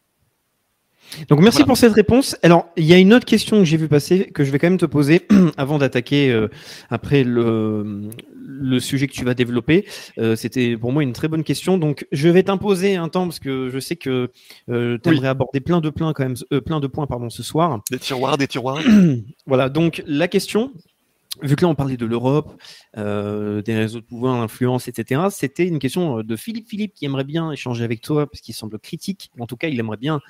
Donc 1.28 1.40
merci 1.40 1.64
pour 1.64 1.76
cette 1.76 1.92
réponse. 1.92 2.36
Alors 2.42 2.66
il 2.76 2.84
y 2.84 2.92
a 2.92 2.98
une 2.98 3.12
autre 3.14 3.26
question 3.26 3.58
que 3.58 3.64
j'ai 3.64 3.76
vu 3.76 3.88
passer 3.88 4.26
que 4.26 4.44
je 4.44 4.50
vais 4.50 4.58
quand 4.58 4.68
même 4.68 4.78
te 4.78 4.86
poser 4.86 5.26
avant 5.56 5.78
d'attaquer 5.78 6.30
euh, 6.30 6.48
après 6.90 7.24
le, 7.24 8.10
le 8.36 8.80
sujet 8.80 9.06
que 9.06 9.12
tu 9.12 9.24
vas 9.24 9.34
développer. 9.34 9.86
Euh, 10.18 10.36
C'était 10.36 10.76
pour 10.76 10.92
moi 10.92 11.02
une 11.02 11.12
très 11.12 11.28
bonne 11.28 11.44
question. 11.44 11.78
Donc 11.78 12.06
je 12.12 12.28
vais 12.28 12.42
t'imposer 12.42 12.96
un 12.96 13.08
temps 13.08 13.24
parce 13.24 13.38
que 13.38 13.70
je 13.70 13.78
sais 13.78 13.96
que 13.96 14.30
euh, 14.68 14.98
tu 15.02 15.10
aimerais 15.10 15.28
aborder 15.28 15.60
plein 15.60 15.80
de 15.80 15.90
plein 15.90 16.12
quand 16.12 16.24
même 16.24 16.60
plein 16.62 16.80
de 16.80 16.86
points 16.86 17.06
pardon 17.06 17.30
ce 17.30 17.42
soir. 17.42 17.80
Des 17.90 17.98
tiroirs, 17.98 18.36
des 18.36 18.48
tiroirs. 18.48 18.80
voilà 19.46 19.68
donc 19.68 20.02
la 20.06 20.28
question 20.28 20.72
vu 21.42 21.56
que 21.56 21.62
là 21.62 21.68
on 21.68 21.74
parlait 21.74 21.96
de 21.96 22.06
l'Europe, 22.06 22.52
des 22.96 23.62
réseaux 23.66 23.98
de 23.98 24.04
pouvoir, 24.04 24.38
l'influence, 24.38 24.86
etc., 24.86 25.22
c'était 25.30 25.66
une 25.66 25.80
question 25.80 26.22
de 26.22 26.36
Philippe 26.36 26.68
Philippe 26.68 26.94
qui 26.94 27.06
aimerait 27.06 27.24
bien 27.24 27.50
échanger 27.50 27.82
avec 27.82 28.02
toi, 28.02 28.28
parce 28.28 28.40
qu'il 28.40 28.54
semble 28.54 28.78
critique, 28.78 29.32
en 29.40 29.46
tout 29.46 29.56
cas 29.56 29.66
il 29.66 29.80
aimerait 29.80 29.96
bien 29.96 30.20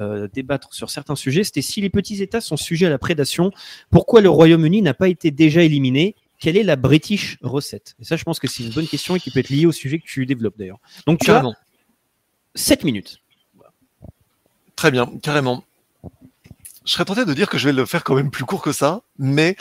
euh, 0.00 0.28
débattre 0.32 0.72
sur 0.72 0.90
certains 0.90 1.16
sujets. 1.16 1.44
C'était 1.44 1.62
si 1.62 1.80
les 1.80 1.90
petits 1.90 2.22
États 2.22 2.40
sont 2.40 2.56
sujets 2.56 2.86
à 2.86 2.90
la 2.90 2.98
prédation, 2.98 3.50
pourquoi 3.90 4.20
le 4.20 4.30
Royaume-Uni 4.30 4.82
n'a 4.82 4.94
pas 4.94 5.08
été 5.08 5.30
déjà 5.30 5.62
éliminé 5.62 6.16
quelle 6.40 6.56
est 6.56 6.62
la 6.62 6.76
British 6.76 7.36
recette? 7.42 7.94
Et 8.00 8.04
ça, 8.04 8.16
je 8.16 8.24
pense 8.24 8.40
que 8.40 8.48
c'est 8.48 8.64
une 8.64 8.70
bonne 8.70 8.88
question 8.88 9.14
et 9.14 9.20
qui 9.20 9.30
peut 9.30 9.40
être 9.40 9.50
liée 9.50 9.66
au 9.66 9.72
sujet 9.72 9.98
que 9.98 10.06
tu 10.06 10.24
développes 10.24 10.56
d'ailleurs. 10.56 10.80
Donc, 11.06 11.20
tu 11.20 11.30
as 11.30 11.44
7 12.54 12.84
minutes. 12.84 13.18
Très 14.74 14.90
bien, 14.90 15.06
carrément. 15.22 15.62
Je 16.86 16.92
serais 16.92 17.04
tenté 17.04 17.26
de 17.26 17.34
dire 17.34 17.48
que 17.48 17.58
je 17.58 17.66
vais 17.66 17.74
le 17.74 17.84
faire 17.84 18.02
quand 18.02 18.14
même 18.14 18.30
plus 18.30 18.44
court 18.44 18.62
que 18.62 18.72
ça, 18.72 19.02
mais 19.18 19.56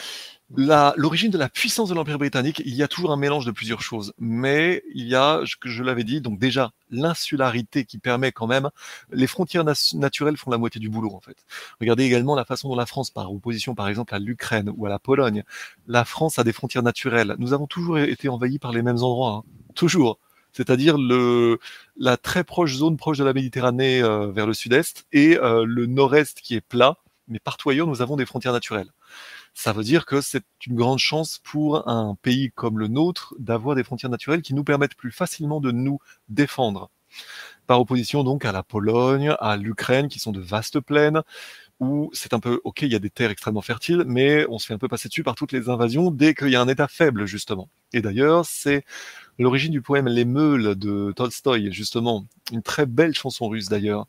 l'origine 0.56 1.32
de 1.32 1.38
la 1.38 1.50
puissance 1.50 1.90
de 1.90 1.94
l'Empire 1.94 2.18
britannique, 2.18 2.62
il 2.66 2.74
y 2.74 2.84
a 2.84 2.88
toujours 2.88 3.12
un 3.12 3.18
mélange 3.18 3.46
de 3.46 3.52
plusieurs 3.52 3.82
choses. 3.82 4.14
Mais 4.20 4.84
il 4.94 5.08
y 5.08 5.16
a, 5.16 5.42
que 5.62 5.70
je 5.70 5.84
l'avais 5.84 6.04
dit, 6.04 6.22
donc 6.22 6.40
déjà 6.40 6.72
l'insularité 6.90 7.86
qui 7.86 8.00
permet 8.00 8.32
quand 8.32 8.48
même, 8.48 8.70
les 9.12 9.28
frontières 9.28 9.64
naturelles 9.94 10.38
font 10.38 10.50
la 10.50 10.58
moitié 10.58 10.82
du 10.82 10.90
boulot 10.90 11.14
en 11.14 11.20
fait. 11.20 11.38
Regardez 11.80 12.04
également 12.04 12.36
la 12.36 12.46
façon 12.46 12.70
dont 12.70 12.76
la 12.76 12.88
France, 12.88 13.12
par 13.12 13.32
opposition 13.32 13.76
par 13.76 13.88
exemple 13.88 14.16
à 14.16 14.20
l'Ukraine 14.20 14.72
ou 14.76 14.86
à 14.86 14.90
la 14.90 15.00
Pologne, 15.00 15.44
la 15.88 16.06
France 16.06 16.40
a 16.40 16.44
des 16.44 16.54
frontières 16.54 16.84
naturelles. 16.84 17.36
Nous 17.38 17.54
avons 17.54 17.68
toujours 17.68 18.00
été 18.00 18.28
envahis 18.30 18.60
par 18.60 18.72
les 18.72 18.82
mêmes 18.82 18.98
endroits, 18.98 19.44
hein. 19.46 19.72
toujours. 19.76 20.18
C'est-à-dire 20.52 20.98
le, 20.98 21.60
la 21.96 22.18
très 22.18 22.44
proche 22.44 22.74
zone 22.74 22.98
proche 22.98 23.20
de 23.20 23.24
la 23.24 23.34
Méditerranée 23.34 24.02
euh, 24.02 24.32
vers 24.32 24.48
le 24.48 24.54
sud-est 24.56 25.06
et 25.12 25.38
euh, 25.38 25.64
le 25.64 25.86
nord-est 25.86 26.42
qui 26.42 26.56
est 26.56 26.62
plat, 26.62 26.98
mais 27.28 27.38
partout 27.38 27.70
ailleurs 27.70 27.86
nous 27.86 28.02
avons 28.02 28.16
des 28.16 28.26
frontières 28.26 28.54
naturelles 28.54 28.90
ça 29.54 29.74
veut 29.74 29.84
dire 29.84 30.06
que 30.06 30.22
c'est 30.22 30.46
une 30.66 30.76
grande 30.76 31.00
chance 31.00 31.40
pour 31.44 31.88
un 31.88 32.16
pays 32.22 32.52
comme 32.54 32.80
le 32.80 32.88
nôtre 32.88 33.36
d'avoir 33.40 33.76
des 33.76 33.84
frontières 33.84 34.10
naturelles 34.10 34.42
qui 34.42 34.54
nous 34.54 34.64
permettent 34.64 34.96
plus 34.96 35.12
facilement 35.12 35.60
de 35.60 35.72
nous 35.72 36.00
défendre. 36.28 36.90
Par 37.68 37.80
opposition 37.80 38.24
donc 38.24 38.46
à 38.46 38.52
la 38.52 38.64
Pologne, 38.64 39.36
à 39.40 39.58
l'Ukraine, 39.58 40.08
qui 40.08 40.20
sont 40.20 40.32
de 40.32 40.40
vastes 40.40 40.80
plaines, 40.80 41.22
où 41.80 42.10
c'est 42.14 42.34
un 42.34 42.40
peu, 42.40 42.60
ok, 42.64 42.82
il 42.82 42.92
y 42.92 42.96
a 42.96 43.00
des 43.00 43.10
terres 43.10 43.32
extrêmement 43.32 43.62
fertiles, 43.62 44.04
mais 44.06 44.46
on 44.50 44.60
se 44.60 44.66
fait 44.66 44.74
un 44.74 44.78
peu 44.78 44.88
passer 44.88 45.08
dessus 45.08 45.24
par 45.24 45.36
toutes 45.36 45.52
les 45.52 45.70
invasions 45.70 46.12
dès 46.12 46.34
qu'il 46.34 46.50
y 46.50 46.56
a 46.56 46.62
un 46.62 46.68
État 46.68 46.88
faible, 46.88 47.26
justement. 47.26 47.70
Et 47.94 48.02
d'ailleurs, 48.02 48.46
c'est 48.46 48.84
l'origine 49.38 49.72
du 49.72 49.82
poème 49.82 50.08
Les 50.08 50.26
Meules 50.26 50.76
de 50.76 51.14
Tolstoï, 51.16 51.72
justement, 51.72 52.26
une 52.52 52.64
très 52.64 52.86
belle 52.86 53.14
chanson 53.14 53.48
russe 53.48 53.70
d'ailleurs, 53.70 54.08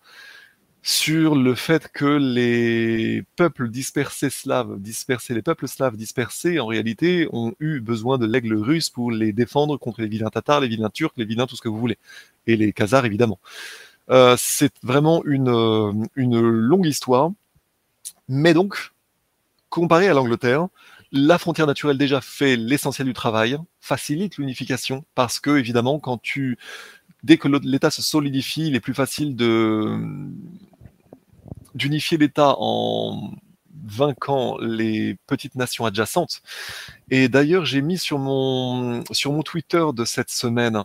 sur 0.83 1.35
le 1.35 1.55
fait 1.55 1.89
que 1.93 2.07
les 2.07 3.23
peuples 3.37 3.69
dispersés 3.69 4.31
slaves, 4.31 4.79
dispersés, 4.81 5.35
les 5.35 5.43
peuples 5.43 5.69
slaves 5.69 5.97
dispersés, 5.97 6.59
en 6.59 6.67
réalité, 6.67 7.29
ont 7.33 7.55
eu 7.61 7.81
besoin 7.81 8.17
de 8.17 8.27
l'aigle 8.27 8.55
russe 8.55 8.89
pour 8.89 9.11
les 9.13 9.33
défendre 9.33 9.77
contre 9.77 10.01
les 10.01 10.09
vilains 10.09 10.31
tatars, 10.31 10.61
les 10.61 10.69
vilains 10.69 10.91
turcs, 10.91 11.13
les 11.17 11.27
vilains 11.27 11.47
tout 11.47 11.57
ce 11.57 11.63
que 11.63 11.69
vous 11.69 11.79
voulez, 11.79 11.99
et 12.47 12.57
les 12.57 12.73
khazars 12.73 13.05
évidemment. 13.05 13.39
Euh, 14.11 14.37
c'est 14.39 14.73
vraiment 14.83 15.23
une, 15.25 15.49
euh, 15.49 15.93
une 16.17 16.41
longue 16.41 16.87
histoire, 16.87 17.31
mais 18.29 18.55
donc, 18.55 18.93
comparé 19.69 20.09
à 20.09 20.15
l'Angleterre, 20.15 20.69
la 21.13 21.39
frontière 21.39 21.67
naturelle 21.67 21.99
déjà 21.99 22.21
fait 22.21 22.57
l'essentiel 22.57 23.07
du 23.07 23.13
travail, 23.13 23.59
facilite 23.81 24.39
l'unification, 24.39 25.05
parce 25.15 25.41
que 25.41 25.59
évidemment, 25.59 25.99
quand 25.99 26.19
tu 26.23 26.57
dès 27.23 27.37
que 27.37 27.49
l'État 27.49 27.91
se 27.91 28.03
solidifie, 28.03 28.69
il 28.69 28.75
est 28.75 28.81
plus 28.81 28.95
facile 28.95 29.37
de 29.37 29.99
d'unifier 31.75 32.19
l'État 32.19 32.55
en 32.59 33.33
vainquant 33.85 34.59
les 34.59 35.17
petites 35.27 35.55
nations 35.55 35.87
adjacentes. 35.87 36.43
Et 37.11 37.29
d'ailleurs, 37.29 37.65
j'ai 37.65 37.83
mis 37.83 37.99
sur 37.99 38.19
mon 38.19 39.03
sur 39.13 39.33
mon 39.33 39.43
Twitter 39.43 39.85
de 39.95 40.05
cette 40.05 40.31
semaine 40.31 40.85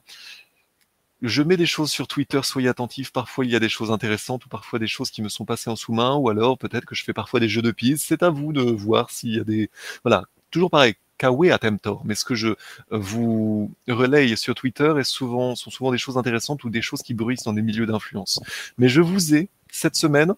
je 1.22 1.42
mets 1.42 1.58
des 1.58 1.66
choses 1.66 1.92
sur 1.92 2.08
Twitter, 2.08 2.40
soyez 2.44 2.68
attentifs. 2.70 3.12
Parfois, 3.12 3.46
il 3.46 3.52
y 3.52 3.56
a 3.56 3.60
des 3.60 3.70
choses 3.70 3.92
intéressantes 3.92 4.46
ou 4.46 4.50
parfois 4.50 4.80
des 4.80 4.88
choses 4.88 5.12
qui 5.12 5.22
me 5.22 5.30
sont 5.30 5.46
passées 5.46 5.70
en 5.70 5.76
sous-main 5.76 6.16
ou 6.16 6.30
alors 6.30 6.58
peut-être 6.58 6.86
que 6.86 6.96
je 6.96 7.04
fais 7.04 7.14
parfois 7.14 7.40
des 7.40 7.50
jeux 7.50 7.62
de 7.62 7.72
pistes. 7.72 8.06
C'est 8.08 8.24
à 8.24 8.30
vous 8.30 8.54
de 8.54 8.62
voir 8.62 9.10
s'il 9.10 9.36
y 9.36 9.40
a 9.40 9.44
des. 9.44 9.70
Voilà, 10.04 10.26
toujours 10.52 10.70
pareil. 10.70 10.96
Kawe 11.18 11.50
Attemptor. 11.52 12.02
Mais 12.06 12.14
ce 12.14 12.26
que 12.26 12.36
je 12.36 12.50
vous 12.92 13.72
relaye 13.88 14.36
sur 14.36 14.54
Twitter 14.54 14.94
est 15.00 15.06
souvent, 15.06 15.56
sont 15.56 15.72
souvent 15.72 15.92
des 15.92 15.98
choses 15.98 16.18
intéressantes 16.18 16.64
ou 16.66 16.70
des 16.70 16.82
choses 16.82 17.02
qui 17.02 17.14
bruissent 17.14 17.44
dans 17.44 17.54
des 17.54 17.62
milieux 17.62 17.86
d'influence. 17.86 18.42
Mais 18.78 18.90
je 18.90 19.00
vous 19.00 19.34
ai, 19.34 19.50
cette 19.72 19.96
semaine, 19.96 20.34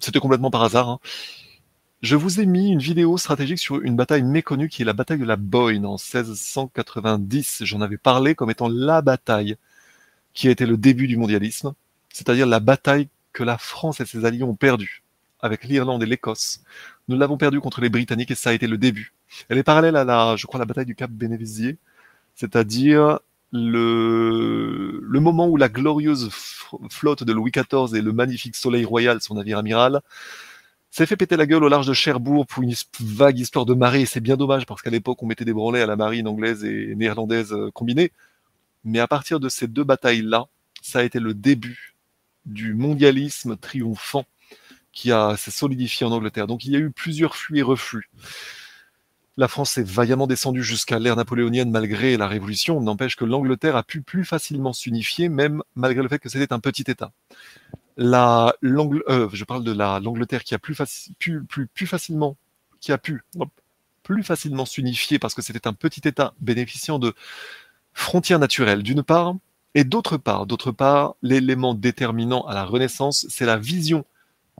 c'était 0.00 0.20
complètement 0.20 0.50
par 0.50 0.62
hasard, 0.62 0.88
hein, 0.88 1.00
je 2.02 2.16
vous 2.16 2.40
ai 2.40 2.46
mis 2.46 2.70
une 2.70 2.78
vidéo 2.78 3.18
stratégique 3.18 3.58
sur 3.58 3.82
une 3.82 3.94
bataille 3.94 4.22
méconnue 4.22 4.70
qui 4.70 4.80
est 4.80 4.86
la 4.86 4.94
bataille 4.94 5.18
de 5.18 5.26
la 5.26 5.36
Boyne 5.36 5.84
en 5.84 5.96
1690. 5.96 7.64
J'en 7.64 7.82
avais 7.82 7.98
parlé 7.98 8.34
comme 8.34 8.50
étant 8.50 8.68
la 8.68 9.02
bataille 9.02 9.56
qui 10.32 10.48
a 10.48 10.50
été 10.50 10.64
le 10.64 10.78
début 10.78 11.08
du 11.08 11.18
mondialisme, 11.18 11.74
c'est-à-dire 12.10 12.46
la 12.46 12.60
bataille 12.60 13.08
que 13.34 13.42
la 13.42 13.58
France 13.58 14.00
et 14.00 14.06
ses 14.06 14.24
alliés 14.24 14.44
ont 14.44 14.54
perdue 14.54 15.02
avec 15.40 15.64
l'Irlande 15.64 16.02
et 16.02 16.06
l'Écosse. 16.06 16.62
Nous 17.08 17.18
l'avons 17.18 17.36
perdue 17.36 17.60
contre 17.60 17.82
les 17.82 17.90
Britanniques 17.90 18.30
et 18.30 18.34
ça 18.34 18.50
a 18.50 18.52
été 18.54 18.66
le 18.66 18.78
début. 18.78 19.12
Elle 19.50 19.58
est 19.58 19.62
parallèle 19.62 19.96
à 19.96 20.04
la, 20.04 20.36
je 20.36 20.46
crois, 20.46 20.58
la 20.58 20.66
bataille 20.66 20.86
du 20.86 20.94
Cap 20.94 21.10
Bénévisier, 21.10 21.76
c'est-à-dire 22.34 23.20
le, 23.52 25.00
le 25.02 25.20
moment 25.20 25.48
où 25.48 25.56
la 25.56 25.68
glorieuse 25.68 26.30
flotte 26.90 27.24
de 27.24 27.32
Louis 27.32 27.50
XIV 27.50 27.94
et 27.96 28.02
le 28.02 28.12
magnifique 28.12 28.56
Soleil 28.56 28.84
Royal, 28.84 29.20
son 29.20 29.34
navire 29.34 29.58
amiral, 29.58 30.00
s'est 30.90 31.06
fait 31.06 31.16
péter 31.16 31.36
la 31.36 31.46
gueule 31.46 31.64
au 31.64 31.68
large 31.68 31.86
de 31.86 31.92
Cherbourg 31.92 32.46
pour 32.46 32.62
une 32.62 32.74
vague 33.00 33.38
histoire 33.38 33.64
de 33.64 33.74
marée. 33.74 34.06
C'est 34.06 34.20
bien 34.20 34.36
dommage 34.36 34.66
parce 34.66 34.82
qu'à 34.82 34.90
l'époque, 34.90 35.22
on 35.22 35.26
mettait 35.26 35.44
des 35.44 35.52
branlets 35.52 35.82
à 35.82 35.86
la 35.86 35.96
marine 35.96 36.26
anglaise 36.26 36.64
et 36.64 36.94
néerlandaise 36.96 37.52
euh, 37.52 37.70
combinée. 37.72 38.12
Mais 38.84 38.98
à 38.98 39.06
partir 39.06 39.40
de 39.40 39.48
ces 39.48 39.68
deux 39.68 39.84
batailles-là, 39.84 40.46
ça 40.82 41.00
a 41.00 41.02
été 41.02 41.20
le 41.20 41.34
début 41.34 41.94
du 42.46 42.74
mondialisme 42.74 43.56
triomphant 43.56 44.24
qui 44.92 45.12
a 45.12 45.36
s'est 45.36 45.50
solidifié 45.50 46.06
en 46.06 46.12
Angleterre. 46.12 46.46
Donc 46.46 46.64
il 46.64 46.72
y 46.72 46.76
a 46.76 46.80
eu 46.80 46.90
plusieurs 46.90 47.36
flux 47.36 47.58
et 47.58 47.62
reflux. 47.62 48.10
La 49.40 49.48
France 49.48 49.78
est 49.78 49.88
vaillamment 49.88 50.26
descendue 50.26 50.62
jusqu'à 50.62 50.98
l'ère 50.98 51.16
napoléonienne 51.16 51.70
malgré 51.70 52.18
la 52.18 52.28
Révolution. 52.28 52.78
N'empêche 52.82 53.16
que 53.16 53.24
l'Angleterre 53.24 53.74
a 53.74 53.82
pu 53.82 54.02
plus 54.02 54.26
facilement 54.26 54.74
s'unifier, 54.74 55.30
même 55.30 55.62
malgré 55.74 56.02
le 56.02 56.10
fait 56.10 56.18
que 56.18 56.28
c'était 56.28 56.52
un 56.52 56.60
petit 56.60 56.84
État. 56.88 57.10
La, 57.96 58.54
euh, 58.62 59.30
je 59.32 59.44
parle 59.44 59.64
de 59.64 59.72
la 59.72 59.98
l'Angleterre 59.98 60.44
qui 60.44 60.54
a 60.54 60.58
pu 60.58 60.76
plus 61.62 61.86
facilement 61.86 62.36
s'unifier 64.66 65.18
parce 65.18 65.32
que 65.32 65.40
c'était 65.40 65.66
un 65.66 65.72
petit 65.72 66.06
État 66.06 66.34
bénéficiant 66.40 66.98
de 66.98 67.14
frontières 67.94 68.40
naturelles 68.40 68.82
d'une 68.82 69.02
part, 69.02 69.36
et 69.74 69.84
d'autre 69.84 70.18
part, 70.18 70.44
d'autre 70.44 70.70
part, 70.70 71.14
l'élément 71.22 71.72
déterminant 71.72 72.42
à 72.42 72.52
la 72.52 72.66
Renaissance, 72.66 73.24
c'est 73.30 73.46
la 73.46 73.56
vision 73.56 74.04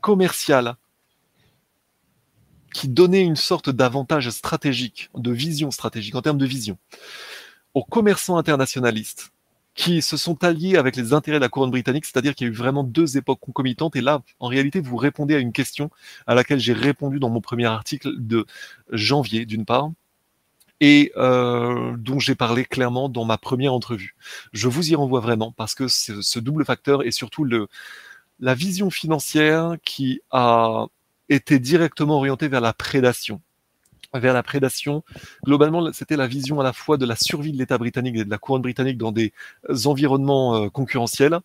commerciale 0.01 0.77
qui 2.73 2.89
donnait 2.89 3.23
une 3.23 3.37
sorte 3.37 3.71
d'avantage 3.71 4.31
stratégique, 4.31 5.11
de 5.15 5.33
vision 5.33 5.71
stratégique, 5.71 6.15
en 6.15 6.23
termes 6.23 6.39
de 6.39 6.47
vision, 6.47 6.79
aux 7.75 7.85
commerçants 7.85 8.37
internationalistes 8.37 9.33
qui 9.75 10.03
se 10.03 10.17
sont 10.17 10.43
alliés 10.45 10.77
avec 10.77 10.97
les 10.97 11.13
intérêts 11.13 11.39
de 11.39 11.43
la 11.45 11.49
couronne 11.49 11.71
britannique, 11.71 12.05
c'est-à-dire 12.05 12.35
qu'il 12.35 12.47
y 12.47 12.51
a 12.51 12.53
eu 12.53 12.57
vraiment 12.57 12.85
deux 12.85 13.17
époques 13.17 13.41
concomitantes. 13.41 13.97
Et 13.97 14.01
là, 14.01 14.23
en 14.41 14.49
réalité, 14.49 14.81
vous 14.81 14.97
répondez 14.97 15.35
à 15.35 15.39
une 15.39 15.53
question 15.53 15.91
à 16.27 16.35
laquelle 16.35 16.59
j'ai 16.59 16.73
répondu 16.73 17.19
dans 17.19 17.31
mon 17.31 17.41
premier 17.41 17.67
article 17.67 18.13
de 18.19 18.47
janvier, 18.91 19.47
d'une 19.47 19.65
part, 19.65 19.91
et 20.81 21.13
euh, 21.17 21.95
dont 21.97 22.19
j'ai 22.19 22.35
parlé 22.35 22.65
clairement 22.65 23.09
dans 23.09 23.25
ma 23.25 23.39
première 23.39 23.73
entrevue. 23.73 24.17
Je 24.53 24.69
vous 24.69 24.91
y 24.91 24.95
renvoie 24.95 25.21
vraiment 25.21 25.53
parce 25.53 25.75
que 25.75 25.89
ce 25.89 26.39
double 26.39 26.65
facteur 26.65 27.07
et 27.07 27.11
surtout 27.11 27.47
la 28.41 28.55
vision 28.55 28.91
financière 28.91 29.77
qui 29.85 30.21
a 30.31 30.87
été 31.31 31.59
directement 31.59 32.17
orientée 32.17 32.49
vers 32.49 32.61
la 32.61 32.73
prédation. 32.73 33.41
Vers 34.13 34.35
la 34.35 34.43
prédation. 34.43 35.05
Globalement, 35.45 35.93
c'était 35.93 36.17
la 36.17 36.27
vision 36.27 36.61
à 36.61 36.65
la 36.65 36.73
fois 36.73 36.97
de 36.97 37.07
la 37.07 37.15
survie 37.15 37.53
de 37.53 37.59
l'État 37.59 37.79
britannique 37.79 38.17
et 38.17 38.25
de 38.25 38.31
la 38.31 38.39
couronne 38.39 38.63
britannique 38.63 38.99
dans 38.99 39.13
des 39.13 39.33
environnements 39.85 40.57
euh, 40.57 40.69
concurrentiels, 40.69 41.39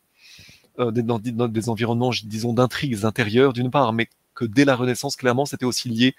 euh, 0.80 0.91
dans, 0.91 1.19
des 1.19 1.69
environnements, 1.69 2.11
disons, 2.23 2.53
d'intrigues 2.53 3.05
intérieures 3.05 3.53
d'une 3.53 3.69
part, 3.69 3.93
mais 3.93 4.09
que 4.35 4.45
dès 4.45 4.65
la 4.65 4.75
Renaissance, 4.75 5.15
clairement, 5.15 5.45
c'était 5.45 5.65
aussi 5.65 5.89
lié 5.89 6.15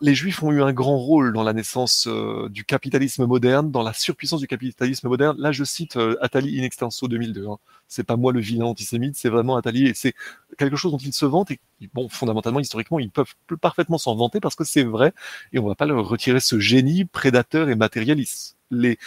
les 0.00 0.14
Juifs 0.14 0.42
ont 0.42 0.52
eu 0.52 0.62
un 0.62 0.72
grand 0.72 0.96
rôle 0.96 1.32
dans 1.32 1.42
la 1.42 1.52
naissance 1.52 2.06
euh, 2.06 2.48
du 2.48 2.64
capitalisme 2.64 3.26
moderne, 3.26 3.70
dans 3.70 3.82
la 3.82 3.92
surpuissance 3.92 4.40
du 4.40 4.46
capitalisme 4.46 5.08
moderne. 5.08 5.36
Là, 5.38 5.52
je 5.52 5.64
cite 5.64 5.96
euh, 5.96 6.16
Attali 6.20 6.58
in 6.58 6.62
extenso 6.62 7.08
2002. 7.08 7.46
Hein. 7.46 7.58
C'est 7.88 8.04
pas 8.04 8.16
moi 8.16 8.32
le 8.32 8.40
vilain 8.40 8.66
antisémite, 8.66 9.16
c'est 9.16 9.28
vraiment 9.28 9.56
Attali, 9.56 9.86
et 9.86 9.94
c'est 9.94 10.14
quelque 10.58 10.76
chose 10.76 10.92
dont 10.92 10.98
ils 10.98 11.12
se 11.12 11.26
vantent. 11.26 11.50
Et 11.50 11.60
bon, 11.92 12.08
fondamentalement, 12.08 12.60
historiquement, 12.60 12.98
ils 12.98 13.10
peuvent 13.10 13.34
parfaitement 13.60 13.98
s'en 13.98 14.14
vanter 14.14 14.40
parce 14.40 14.54
que 14.54 14.64
c'est 14.64 14.84
vrai, 14.84 15.12
et 15.52 15.58
on 15.58 15.66
va 15.66 15.74
pas 15.74 15.86
leur 15.86 16.08
retirer 16.08 16.40
ce 16.40 16.58
génie 16.58 17.04
prédateur 17.04 17.68
et 17.68 17.74
matérialiste. 17.74 18.56
Les 18.70 18.98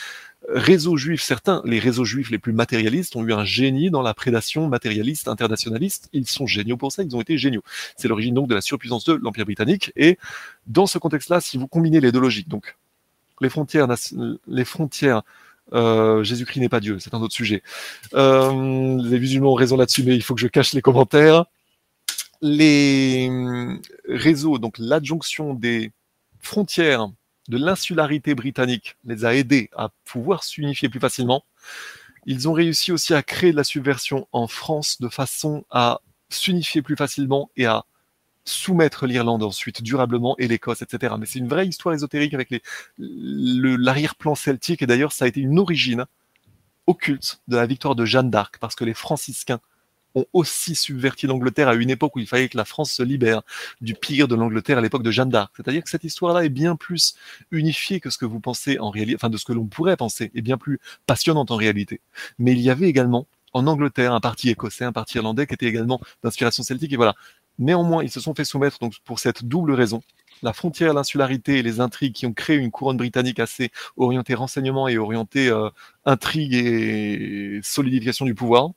réseaux 0.49 0.97
juifs, 0.97 1.21
certains, 1.21 1.61
les 1.65 1.79
réseaux 1.79 2.05
juifs 2.05 2.29
les 2.29 2.37
plus 2.37 2.53
matérialistes 2.53 3.15
ont 3.15 3.25
eu 3.25 3.33
un 3.33 3.45
génie 3.45 3.89
dans 3.89 4.01
la 4.01 4.13
prédation 4.13 4.67
matérialiste 4.67 5.27
internationaliste. 5.27 6.09
Ils 6.13 6.27
sont 6.27 6.47
géniaux 6.47 6.77
pour 6.77 6.91
ça, 6.91 7.03
ils 7.03 7.15
ont 7.15 7.21
été 7.21 7.37
géniaux. 7.37 7.63
C'est 7.97 8.07
l'origine 8.07 8.33
donc 8.33 8.47
de 8.47 8.55
la 8.55 8.61
surpuissance 8.61 9.05
de 9.05 9.13
l'Empire 9.13 9.45
britannique. 9.45 9.91
Et 9.95 10.17
dans 10.67 10.87
ce 10.87 10.97
contexte-là, 10.97 11.41
si 11.41 11.57
vous 11.57 11.67
combinez 11.67 12.01
les 12.01 12.11
deux 12.11 12.19
logiques, 12.19 12.49
donc 12.49 12.75
les 13.41 13.49
frontières, 13.49 13.87
les 14.47 14.65
frontières 14.65 15.23
euh, 15.73 16.23
Jésus-Christ 16.23 16.59
n'est 16.59 16.69
pas 16.69 16.79
Dieu, 16.79 16.99
c'est 16.99 17.13
un 17.13 17.21
autre 17.21 17.33
sujet. 17.33 17.63
Euh, 18.13 19.01
les 19.01 19.19
musulmans 19.19 19.53
ont 19.53 19.55
raison 19.55 19.77
là-dessus, 19.77 20.03
mais 20.03 20.15
il 20.15 20.21
faut 20.21 20.35
que 20.35 20.41
je 20.41 20.47
cache 20.47 20.73
les 20.73 20.81
commentaires. 20.81 21.45
Les 22.41 23.29
réseaux, 24.09 24.57
donc 24.57 24.75
l'adjonction 24.77 25.53
des 25.53 25.91
frontières 26.41 27.07
de 27.49 27.57
l'insularité 27.57 28.35
britannique 28.35 28.95
les 29.05 29.25
a 29.25 29.35
aidés 29.35 29.69
à 29.75 29.89
pouvoir 30.05 30.43
s'unifier 30.43 30.89
plus 30.89 30.99
facilement. 30.99 31.43
Ils 32.25 32.47
ont 32.47 32.53
réussi 32.53 32.91
aussi 32.91 33.13
à 33.13 33.21
créer 33.21 33.51
de 33.51 33.57
la 33.57 33.63
subversion 33.63 34.27
en 34.31 34.47
France 34.47 35.01
de 35.01 35.09
façon 35.09 35.65
à 35.69 36.01
s'unifier 36.29 36.81
plus 36.81 36.95
facilement 36.95 37.49
et 37.57 37.65
à 37.65 37.85
soumettre 38.45 39.07
l'Irlande 39.07 39.43
ensuite 39.43 39.81
durablement 39.81 40.35
et 40.37 40.47
l'Écosse, 40.47 40.81
etc. 40.81 41.15
Mais 41.19 41.25
c'est 41.25 41.39
une 41.39 41.47
vraie 41.47 41.67
histoire 41.67 41.95
ésotérique 41.95 42.33
avec 42.33 42.49
l'arrière-plan 42.97 44.35
celtique 44.35 44.81
et 44.81 44.87
d'ailleurs 44.87 45.11
ça 45.11 45.25
a 45.25 45.27
été 45.27 45.39
une 45.39 45.59
origine 45.59 46.05
occulte 46.87 47.41
de 47.47 47.55
la 47.55 47.65
victoire 47.65 47.95
de 47.95 48.05
Jeanne 48.05 48.29
d'Arc 48.29 48.57
parce 48.59 48.75
que 48.75 48.83
les 48.83 48.93
franciscains 48.93 49.61
ont 50.15 50.25
aussi 50.33 50.75
subverti 50.75 51.27
l'Angleterre 51.27 51.67
à 51.67 51.75
une 51.75 51.89
époque 51.89 52.15
où 52.15 52.19
il 52.19 52.27
fallait 52.27 52.49
que 52.49 52.57
la 52.57 52.65
France 52.65 52.91
se 52.91 53.03
libère 53.03 53.41
du 53.81 53.95
pire 53.95 54.27
de 54.27 54.35
l'Angleterre 54.35 54.77
à 54.77 54.81
l'époque 54.81 55.03
de 55.03 55.11
Jeanne 55.11 55.29
d'Arc. 55.29 55.53
C'est-à-dire 55.55 55.83
que 55.83 55.89
cette 55.89 56.03
histoire-là 56.03 56.45
est 56.45 56.49
bien 56.49 56.75
plus 56.75 57.15
unifiée 57.51 57.99
que 57.99 58.09
ce 58.09 58.17
que 58.17 58.25
vous 58.25 58.39
pensez 58.39 58.79
en 58.79 58.89
réalité, 58.89 59.15
enfin 59.15 59.29
de 59.29 59.37
ce 59.37 59.45
que 59.45 59.53
l'on 59.53 59.65
pourrait 59.65 59.97
penser, 59.97 60.31
et 60.35 60.41
bien 60.41 60.57
plus 60.57 60.79
passionnante 61.05 61.51
en 61.51 61.55
réalité. 61.55 62.01
Mais 62.39 62.51
il 62.51 62.61
y 62.61 62.69
avait 62.69 62.87
également 62.87 63.27
en 63.53 63.67
Angleterre 63.67 64.13
un 64.13 64.19
parti 64.19 64.49
écossais, 64.49 64.85
un 64.85 64.91
parti 64.91 65.17
irlandais 65.17 65.47
qui 65.47 65.53
était 65.53 65.67
également 65.67 66.01
d'inspiration 66.23 66.63
celtique, 66.63 66.93
et 66.93 66.97
voilà. 66.97 67.15
Néanmoins, 67.59 68.03
ils 68.03 68.09
se 68.09 68.19
sont 68.19 68.33
fait 68.33 68.45
soumettre 68.45 68.79
donc 68.79 68.95
pour 69.05 69.19
cette 69.19 69.45
double 69.45 69.73
raison, 69.73 70.01
la 70.41 70.53
frontière, 70.53 70.93
l'insularité 70.93 71.59
et 71.59 71.63
les 71.63 71.79
intrigues 71.79 72.13
qui 72.13 72.25
ont 72.25 72.33
créé 72.33 72.57
une 72.57 72.71
couronne 72.71 72.97
britannique 72.97 73.39
assez 73.39 73.71
orientée 73.95 74.33
renseignement 74.33 74.87
et 74.87 74.97
orientée 74.97 75.49
euh, 75.49 75.69
intrigue 76.05 76.53
et 76.55 77.59
solidification 77.63 78.25
du 78.25 78.33
pouvoir, 78.33 78.71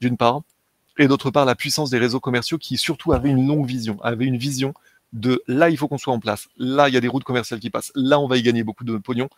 d'une 0.00 0.16
part, 0.16 0.42
et 0.98 1.08
d'autre 1.08 1.30
part 1.30 1.44
la 1.44 1.54
puissance 1.54 1.90
des 1.90 1.98
réseaux 1.98 2.20
commerciaux 2.20 2.58
qui 2.58 2.76
surtout 2.76 3.12
avaient 3.12 3.30
une 3.30 3.46
longue 3.46 3.66
vision, 3.66 4.00
avaient 4.02 4.26
une 4.26 4.38
vision 4.38 4.74
de 5.12 5.42
là 5.46 5.70
il 5.70 5.76
faut 5.76 5.88
qu'on 5.88 5.98
soit 5.98 6.12
en 6.12 6.20
place, 6.20 6.48
là 6.56 6.88
il 6.88 6.94
y 6.94 6.96
a 6.96 7.00
des 7.00 7.08
routes 7.08 7.24
commerciales 7.24 7.60
qui 7.60 7.70
passent, 7.70 7.92
là 7.94 8.18
on 8.18 8.26
va 8.26 8.36
y 8.36 8.42
gagner 8.42 8.64
beaucoup 8.64 8.84
de 8.84 8.96
pognon, 8.98 9.28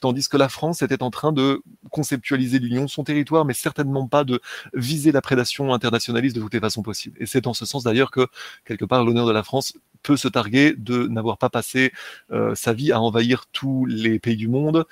tandis 0.00 0.28
que 0.28 0.36
la 0.36 0.48
France 0.48 0.82
était 0.82 1.02
en 1.02 1.10
train 1.10 1.32
de 1.32 1.62
conceptualiser 1.90 2.58
l'Union, 2.58 2.88
son 2.88 3.04
territoire, 3.04 3.44
mais 3.44 3.54
certainement 3.54 4.08
pas 4.08 4.24
de 4.24 4.40
viser 4.74 5.12
la 5.12 5.20
prédation 5.20 5.72
internationaliste 5.72 6.36
de 6.36 6.40
toutes 6.40 6.54
les 6.54 6.60
façons 6.60 6.82
possibles. 6.82 7.16
Et 7.20 7.26
c'est 7.26 7.46
en 7.46 7.54
ce 7.54 7.66
sens 7.66 7.84
d'ailleurs 7.84 8.10
que, 8.10 8.26
quelque 8.64 8.84
part, 8.84 9.04
l'honneur 9.04 9.26
de 9.26 9.32
la 9.32 9.42
France 9.42 9.74
peut 10.02 10.16
se 10.16 10.28
targuer 10.28 10.74
de 10.76 11.06
n'avoir 11.06 11.38
pas 11.38 11.50
passé 11.50 11.92
euh, 12.32 12.54
sa 12.54 12.72
vie 12.72 12.92
à 12.92 13.00
envahir 13.00 13.44
tous 13.52 13.84
les 13.86 14.18
pays 14.18 14.36
du 14.36 14.48
monde 14.48 14.86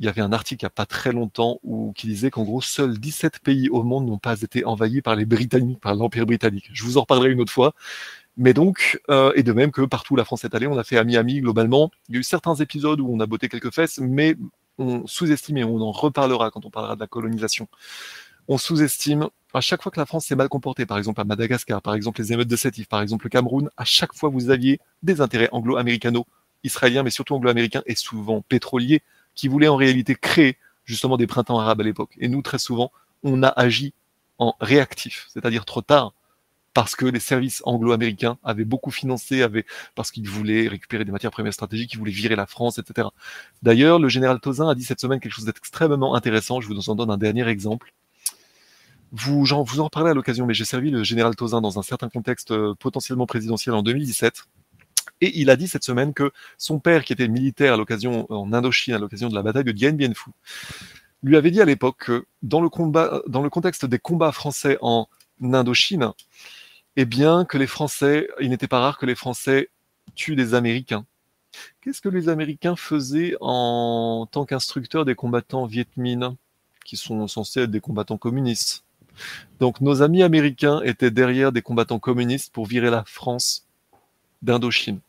il 0.00 0.06
y 0.06 0.08
avait 0.08 0.20
un 0.20 0.32
article 0.32 0.62
il 0.62 0.66
n'y 0.66 0.68
a 0.68 0.70
pas 0.70 0.86
très 0.86 1.12
longtemps 1.12 1.58
où, 1.62 1.92
qui 1.94 2.06
disait 2.06 2.30
qu'en 2.30 2.44
gros, 2.44 2.60
seuls 2.60 2.98
17 2.98 3.40
pays 3.40 3.68
au 3.68 3.82
monde 3.82 4.06
n'ont 4.06 4.18
pas 4.18 4.40
été 4.40 4.64
envahis 4.64 5.02
par 5.02 5.16
les 5.16 5.26
Britanniques, 5.26 5.80
par 5.80 5.94
l'Empire 5.94 6.26
britannique. 6.26 6.70
Je 6.72 6.84
vous 6.84 6.98
en 6.98 7.02
reparlerai 7.02 7.30
une 7.30 7.40
autre 7.40 7.52
fois. 7.52 7.74
Mais 8.36 8.54
donc, 8.54 9.00
euh, 9.10 9.32
et 9.34 9.42
de 9.42 9.52
même 9.52 9.72
que 9.72 9.82
partout 9.82 10.14
où 10.14 10.16
la 10.16 10.24
France 10.24 10.44
est 10.44 10.54
allée, 10.54 10.68
on 10.68 10.78
a 10.78 10.84
fait 10.84 10.96
à 10.96 11.04
Miami 11.04 11.40
globalement. 11.40 11.90
Il 12.08 12.14
y 12.14 12.18
a 12.18 12.20
eu 12.20 12.24
certains 12.24 12.54
épisodes 12.54 13.00
où 13.00 13.08
on 13.12 13.18
a 13.18 13.26
botté 13.26 13.48
quelques 13.48 13.74
fesses, 13.74 13.98
mais 13.98 14.36
on 14.78 15.06
sous-estime, 15.08 15.56
et 15.56 15.64
on 15.64 15.80
en 15.80 15.90
reparlera 15.90 16.52
quand 16.52 16.64
on 16.64 16.70
parlera 16.70 16.94
de 16.94 17.00
la 17.00 17.08
colonisation, 17.08 17.66
on 18.46 18.58
sous-estime 18.58 19.28
à 19.54 19.60
chaque 19.60 19.82
fois 19.82 19.90
que 19.90 19.98
la 19.98 20.06
France 20.06 20.26
s'est 20.26 20.36
mal 20.36 20.48
comportée, 20.48 20.86
par 20.86 20.98
exemple 20.98 21.20
à 21.20 21.24
Madagascar, 21.24 21.82
par 21.82 21.94
exemple 21.94 22.20
les 22.20 22.32
émeutes 22.32 22.48
de 22.48 22.56
Sétif, 22.56 22.86
par 22.86 23.00
exemple 23.00 23.24
le 23.24 23.30
Cameroun, 23.30 23.70
à 23.76 23.84
chaque 23.84 24.14
fois 24.14 24.28
vous 24.28 24.50
aviez 24.50 24.78
des 25.02 25.20
intérêts 25.20 25.48
anglo-américano, 25.52 26.26
israéliens, 26.64 27.02
mais 27.02 27.10
surtout 27.10 27.34
anglo-américains 27.34 27.82
et 27.86 27.94
souvent 27.94 28.42
pétroliers 28.42 29.02
qui 29.38 29.46
voulait 29.46 29.68
en 29.68 29.76
réalité 29.76 30.16
créer 30.16 30.58
justement 30.84 31.16
des 31.16 31.28
printemps 31.28 31.60
arabes 31.60 31.80
à 31.80 31.84
l'époque. 31.84 32.10
Et 32.18 32.26
nous, 32.28 32.42
très 32.42 32.58
souvent, 32.58 32.90
on 33.22 33.44
a 33.44 33.48
agi 33.48 33.94
en 34.38 34.56
réactif, 34.60 35.28
c'est-à-dire 35.32 35.64
trop 35.64 35.80
tard. 35.80 36.12
parce 36.74 36.94
que 36.94 37.06
les 37.06 37.20
services 37.20 37.60
anglo-américains 37.64 38.38
avaient 38.44 38.64
beaucoup 38.64 38.92
financé, 38.92 39.42
avaient, 39.42 39.64
parce 39.96 40.10
qu'ils 40.12 40.28
voulaient 40.28 40.68
récupérer 40.68 41.04
des 41.04 41.10
matières 41.10 41.32
premières 41.32 41.54
stratégiques, 41.54 41.92
ils 41.94 41.98
voulaient 41.98 42.12
virer 42.12 42.36
la 42.36 42.46
France, 42.46 42.78
etc. 42.78 43.08
D'ailleurs, 43.62 43.98
le 43.98 44.08
général 44.08 44.38
Tozin 44.38 44.68
a 44.68 44.74
dit 44.76 44.84
cette 44.84 45.00
semaine 45.00 45.18
quelque 45.18 45.32
chose 45.32 45.46
d'extrêmement 45.46 46.14
intéressant. 46.14 46.60
Je 46.60 46.68
vous 46.68 46.90
en 46.90 46.94
donne 46.94 47.10
un 47.10 47.16
dernier 47.16 47.48
exemple. 47.48 47.92
Vous, 49.12 49.44
vous 49.44 49.80
en 49.80 49.88
parlez 49.88 50.10
à 50.10 50.14
l'occasion, 50.14 50.46
mais 50.46 50.54
j'ai 50.54 50.64
servi 50.64 50.90
le 50.90 51.02
général 51.02 51.34
Tozin 51.34 51.60
dans 51.60 51.78
un 51.78 51.82
certain 51.82 52.08
contexte 52.08 52.50
euh, 52.52 52.74
potentiellement 52.74 53.26
présidentiel 53.26 53.74
en 53.74 53.82
2017. 53.82 54.44
Et 55.20 55.40
il 55.40 55.50
a 55.50 55.56
dit 55.56 55.68
cette 55.68 55.84
semaine 55.84 56.14
que 56.14 56.30
son 56.56 56.78
père, 56.78 57.04
qui 57.04 57.12
était 57.12 57.28
militaire 57.28 57.74
à 57.74 57.76
l'occasion 57.76 58.26
en 58.32 58.52
Indochine, 58.52 58.94
à 58.94 58.98
l'occasion 58.98 59.28
de 59.28 59.34
la 59.34 59.42
bataille 59.42 59.64
de 59.64 59.72
Dien 59.72 59.92
Bien 59.92 60.12
Phu, 60.14 60.30
lui 61.22 61.36
avait 61.36 61.50
dit 61.50 61.60
à 61.60 61.64
l'époque 61.64 62.04
que 62.06 62.26
dans 62.42 62.60
le 62.60 62.68
combat, 62.68 63.22
dans 63.26 63.42
le 63.42 63.50
contexte 63.50 63.84
des 63.84 63.98
combats 63.98 64.32
français 64.32 64.78
en 64.80 65.08
Indochine, 65.42 66.12
eh 66.96 67.04
bien 67.04 67.44
que 67.44 67.58
les 67.58 67.66
Français, 67.66 68.28
il 68.40 68.50
n'était 68.50 68.68
pas 68.68 68.80
rare 68.80 68.98
que 68.98 69.06
les 69.06 69.14
Français 69.14 69.70
tuent 70.14 70.36
des 70.36 70.54
Américains. 70.54 71.04
Qu'est-ce 71.80 72.00
que 72.00 72.08
les 72.08 72.28
Américains 72.28 72.76
faisaient 72.76 73.36
en 73.40 74.28
tant 74.30 74.44
qu'instructeurs 74.44 75.04
des 75.04 75.14
combattants 75.14 75.66
Viet 75.66 75.88
Minh, 75.96 76.36
qui 76.84 76.96
sont 76.96 77.26
censés 77.26 77.62
être 77.62 77.70
des 77.70 77.80
combattants 77.80 78.18
communistes? 78.18 78.84
Donc 79.58 79.80
nos 79.80 80.02
amis 80.02 80.22
américains 80.22 80.80
étaient 80.82 81.10
derrière 81.10 81.52
des 81.52 81.62
combattants 81.62 81.98
communistes 81.98 82.52
pour 82.52 82.66
virer 82.66 82.90
la 82.90 83.04
France 83.04 83.66
d'Indochine. 84.42 85.00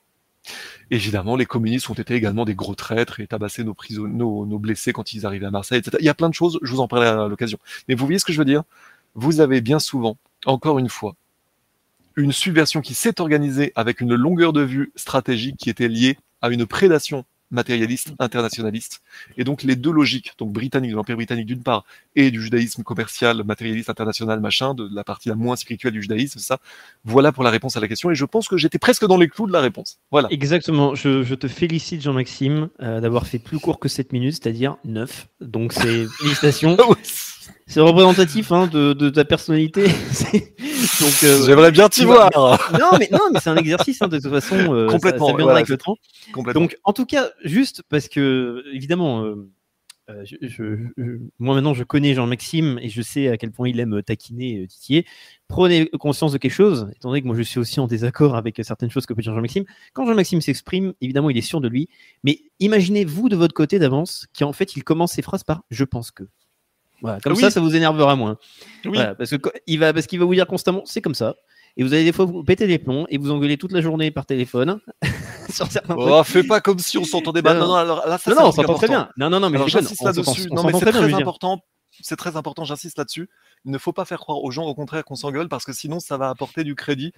Évidemment, 0.91 1.35
les 1.35 1.45
communistes 1.45 1.89
ont 1.89 1.93
été 1.93 2.15
également 2.15 2.45
des 2.45 2.55
gros 2.55 2.75
traîtres 2.75 3.19
et 3.19 3.27
prisonniers, 3.75 4.13
nos, 4.13 4.45
nos, 4.45 4.59
blessés 4.59 4.93
quand 4.93 5.13
ils 5.13 5.25
arrivaient 5.25 5.45
à 5.45 5.51
Marseille, 5.51 5.79
etc. 5.79 5.97
Il 5.99 6.05
y 6.05 6.09
a 6.09 6.13
plein 6.13 6.29
de 6.29 6.33
choses, 6.33 6.59
je 6.61 6.71
vous 6.71 6.79
en 6.79 6.87
parlerai 6.87 7.09
à 7.09 7.27
l'occasion. 7.27 7.59
Mais 7.87 7.95
vous 7.95 8.05
voyez 8.05 8.19
ce 8.19 8.25
que 8.25 8.33
je 8.33 8.39
veux 8.39 8.45
dire? 8.45 8.63
Vous 9.15 9.41
avez 9.41 9.61
bien 9.61 9.79
souvent, 9.79 10.17
encore 10.45 10.79
une 10.79 10.89
fois, 10.89 11.15
une 12.15 12.31
subversion 12.31 12.81
qui 12.81 12.93
s'est 12.93 13.21
organisée 13.21 13.71
avec 13.75 14.01
une 14.01 14.15
longueur 14.15 14.53
de 14.53 14.61
vue 14.61 14.91
stratégique 14.95 15.57
qui 15.57 15.69
était 15.69 15.87
liée 15.87 16.17
à 16.41 16.49
une 16.49 16.65
prédation 16.65 17.25
matérialiste, 17.51 18.13
internationaliste. 18.19 19.01
Et 19.37 19.43
donc 19.43 19.63
les 19.63 19.75
deux 19.75 19.91
logiques, 19.91 20.33
donc 20.37 20.51
britannique, 20.51 20.91
de 20.91 20.95
l'Empire 20.95 21.15
britannique 21.15 21.45
d'une 21.45 21.63
part, 21.63 21.85
et 22.15 22.31
du 22.31 22.41
judaïsme 22.41 22.83
commercial, 22.83 23.43
matérialiste, 23.43 23.89
international, 23.89 24.39
machin, 24.39 24.73
de 24.73 24.87
la 24.91 25.03
partie 25.03 25.29
la 25.29 25.35
moins 25.35 25.55
spirituelle 25.55 25.93
du 25.93 26.01
judaïsme, 26.01 26.39
ça, 26.39 26.59
voilà 27.05 27.31
pour 27.31 27.43
la 27.43 27.49
réponse 27.49 27.77
à 27.77 27.79
la 27.79 27.87
question. 27.87 28.11
Et 28.11 28.15
je 28.15 28.25
pense 28.25 28.47
que 28.47 28.57
j'étais 28.57 28.79
presque 28.79 29.05
dans 29.05 29.17
les 29.17 29.27
clous 29.27 29.47
de 29.47 29.53
la 29.53 29.61
réponse. 29.61 29.99
Voilà. 30.11 30.27
Exactement. 30.31 30.95
Je, 30.95 31.23
je 31.23 31.35
te 31.35 31.47
félicite, 31.47 32.01
Jean-Maxime, 32.01 32.69
euh, 32.81 32.99
d'avoir 32.99 33.27
fait 33.27 33.39
plus 33.39 33.59
court 33.59 33.79
que 33.79 33.89
7 33.89 34.13
minutes, 34.13 34.39
c'est-à-dire 34.41 34.77
9. 34.85 35.27
Donc 35.41 35.73
c'est 35.73 36.05
félicitations. 36.19 36.77
C'est 37.69 37.81
représentatif 37.81 38.51
hein, 38.51 38.67
de, 38.67 38.93
de, 38.93 39.09
ta 39.11 39.23
personnalité. 39.23 39.83
Donc, 39.83 41.23
euh, 41.23 41.45
j'aimerais 41.45 41.71
bien 41.71 41.87
t'y 41.87 42.03
voir. 42.03 42.31
non, 42.73 42.97
mais 42.99 43.07
non, 43.11 43.19
mais 43.31 43.39
c'est 43.39 43.51
un 43.51 43.57
exercice 43.57 44.01
hein, 44.01 44.07
de 44.07 44.17
toute 44.19 44.31
façon. 44.31 44.55
Euh, 44.73 44.87
Complètement. 44.87 45.27
Ça, 45.27 45.31
ça 45.33 45.37
viendra 45.37 45.55
avec 45.55 45.69
le 45.69 45.77
temps. 45.77 45.95
Donc, 46.53 46.77
en 46.83 46.93
tout 46.93 47.05
cas, 47.05 47.29
juste 47.43 47.83
parce 47.87 48.07
que 48.07 48.63
évidemment, 48.73 49.23
euh, 49.23 50.25
je, 50.25 50.35
je, 50.41 50.87
je, 50.97 51.19
moi 51.37 51.53
maintenant, 51.53 51.75
je 51.75 51.83
connais 51.83 52.15
Jean-Maxime 52.15 52.79
et 52.81 52.89
je 52.89 53.03
sais 53.03 53.27
à 53.27 53.37
quel 53.37 53.51
point 53.51 53.69
il 53.69 53.79
aime 53.79 54.01
taquiner, 54.01 54.65
titiller. 54.67 55.05
Prenez 55.47 55.87
conscience 55.99 56.31
de 56.31 56.39
quelque 56.39 56.51
chose, 56.51 56.89
étant 56.95 57.09
donné 57.09 57.21
que 57.21 57.27
moi 57.27 57.35
je 57.35 57.43
suis 57.43 57.59
aussi 57.59 57.79
en 57.79 57.85
désaccord 57.85 58.35
avec 58.35 58.59
certaines 58.63 58.89
choses 58.89 59.05
que 59.05 59.13
peut 59.13 59.21
dire 59.21 59.35
Jean-Maxime. 59.35 59.65
Quand 59.93 60.07
Jean-Maxime 60.07 60.41
s'exprime, 60.41 60.93
évidemment, 61.01 61.29
il 61.29 61.37
est 61.37 61.41
sûr 61.41 61.61
de 61.61 61.67
lui. 61.67 61.87
Mais 62.23 62.39
imaginez-vous 62.59 63.29
de 63.29 63.35
votre 63.35 63.53
côté 63.53 63.77
d'avance 63.77 64.25
qu'en 64.37 64.53
fait, 64.53 64.75
il 64.75 64.83
commence 64.83 65.11
ses 65.11 65.21
phrases 65.21 65.43
par 65.43 65.61
"je 65.69 65.83
pense 65.83 66.09
que". 66.09 66.23
Voilà, 67.01 67.19
comme 67.19 67.33
oui. 67.33 67.39
ça, 67.39 67.49
ça 67.49 67.59
vous 67.59 67.75
énervera 67.75 68.15
moins. 68.15 68.37
Oui. 68.85 68.91
Voilà, 68.93 69.15
parce 69.15 69.31
va, 69.31 69.39
qu'il 70.01 70.19
va 70.19 70.25
vous 70.25 70.33
dire 70.33 70.47
constamment, 70.47 70.83
c'est 70.85 71.01
comme 71.01 71.15
ça. 71.15 71.35
Et 71.77 71.83
vous 71.83 71.93
allez 71.93 72.03
des 72.03 72.11
fois 72.11 72.25
vous 72.25 72.43
péter 72.43 72.67
les 72.67 72.79
plombs 72.79 73.05
et 73.09 73.17
vous 73.17 73.31
engueuler 73.31 73.57
toute 73.57 73.71
la 73.71 73.81
journée 73.81 74.11
par 74.11 74.25
téléphone 74.25 74.79
sur 75.49 75.71
certains 75.71 75.95
oh, 75.97 76.23
fais 76.23 76.43
pas 76.43 76.59
comme 76.61 76.79
si 76.79 76.97
on 76.97 77.05
s'entendait 77.05 77.41
pas. 77.41 77.53
Non, 77.53 77.67
non, 77.67 77.75
alors 77.75 78.07
là, 78.07 78.17
ça, 78.17 78.31
non, 78.31 78.41
non 78.41 78.47
on 78.47 78.51
s'entend 78.51 78.73
très 78.73 78.87
bien. 78.87 79.09
Non, 79.17 79.29
non, 79.29 79.39
non, 79.39 79.49
mais 79.49 79.59
j'insiste 79.67 80.03
là-dessus. 80.03 80.49
Non, 80.51 80.63
mais 80.63 80.73
c'est 80.73 80.91
très 80.91 81.13
important 81.13 81.61
c'est 82.01 82.15
très 82.15 82.35
important, 82.37 82.63
j'insiste 82.63 82.97
là-dessus. 82.97 83.29
Il 83.65 83.71
ne 83.71 83.77
faut 83.77 83.93
pas 83.93 84.05
faire 84.05 84.19
croire 84.19 84.43
aux 84.43 84.51
gens, 84.51 84.65
au 84.65 84.73
contraire, 84.73 85.03
qu'on 85.03 85.15
s'engueule, 85.15 85.49
parce 85.49 85.65
que 85.65 85.73
sinon, 85.73 85.99
ça 85.99 86.17
va 86.17 86.29
apporter 86.29 86.63
du 86.63 86.75
crédit 86.75 87.13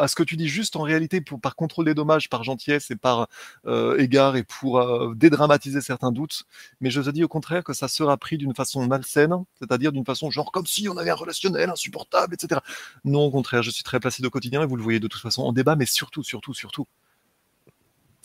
à 0.00 0.08
ce 0.08 0.16
que 0.16 0.22
tu 0.22 0.36
dis 0.36 0.48
juste 0.48 0.76
en 0.76 0.82
réalité, 0.82 1.20
par 1.20 1.54
contrôle 1.54 1.84
des 1.84 1.94
dommages, 1.94 2.28
par 2.28 2.42
gentillesse 2.42 2.90
et 2.90 2.96
par 2.96 3.28
euh, 3.66 3.96
égard, 3.98 4.36
et 4.36 4.42
pour 4.42 4.78
euh, 4.78 5.14
dédramatiser 5.14 5.80
certains 5.80 6.10
doutes. 6.10 6.44
Mais 6.80 6.90
je 6.90 7.00
te 7.00 7.10
dis 7.10 7.22
au 7.22 7.28
contraire 7.28 7.62
que 7.62 7.72
ça 7.72 7.88
sera 7.88 8.16
pris 8.16 8.38
d'une 8.38 8.54
façon 8.54 8.86
malsaine, 8.86 9.34
c'est-à-dire 9.58 9.92
d'une 9.92 10.04
façon 10.04 10.30
genre 10.30 10.50
comme 10.52 10.66
si 10.66 10.88
on 10.88 10.96
avait 10.96 11.10
un 11.10 11.14
relationnel 11.14 11.70
insupportable, 11.70 12.34
etc. 12.34 12.60
Non, 13.04 13.24
au 13.26 13.30
contraire, 13.30 13.62
je 13.62 13.70
suis 13.70 13.84
très 13.84 14.00
placide 14.00 14.26
au 14.26 14.30
quotidien, 14.30 14.62
et 14.62 14.66
vous 14.66 14.76
le 14.76 14.82
voyez 14.82 15.00
de 15.00 15.08
toute 15.08 15.22
façon 15.22 15.42
en 15.42 15.52
débat, 15.52 15.76
mais 15.76 15.86
surtout, 15.86 16.22
surtout, 16.24 16.54
surtout, 16.54 16.86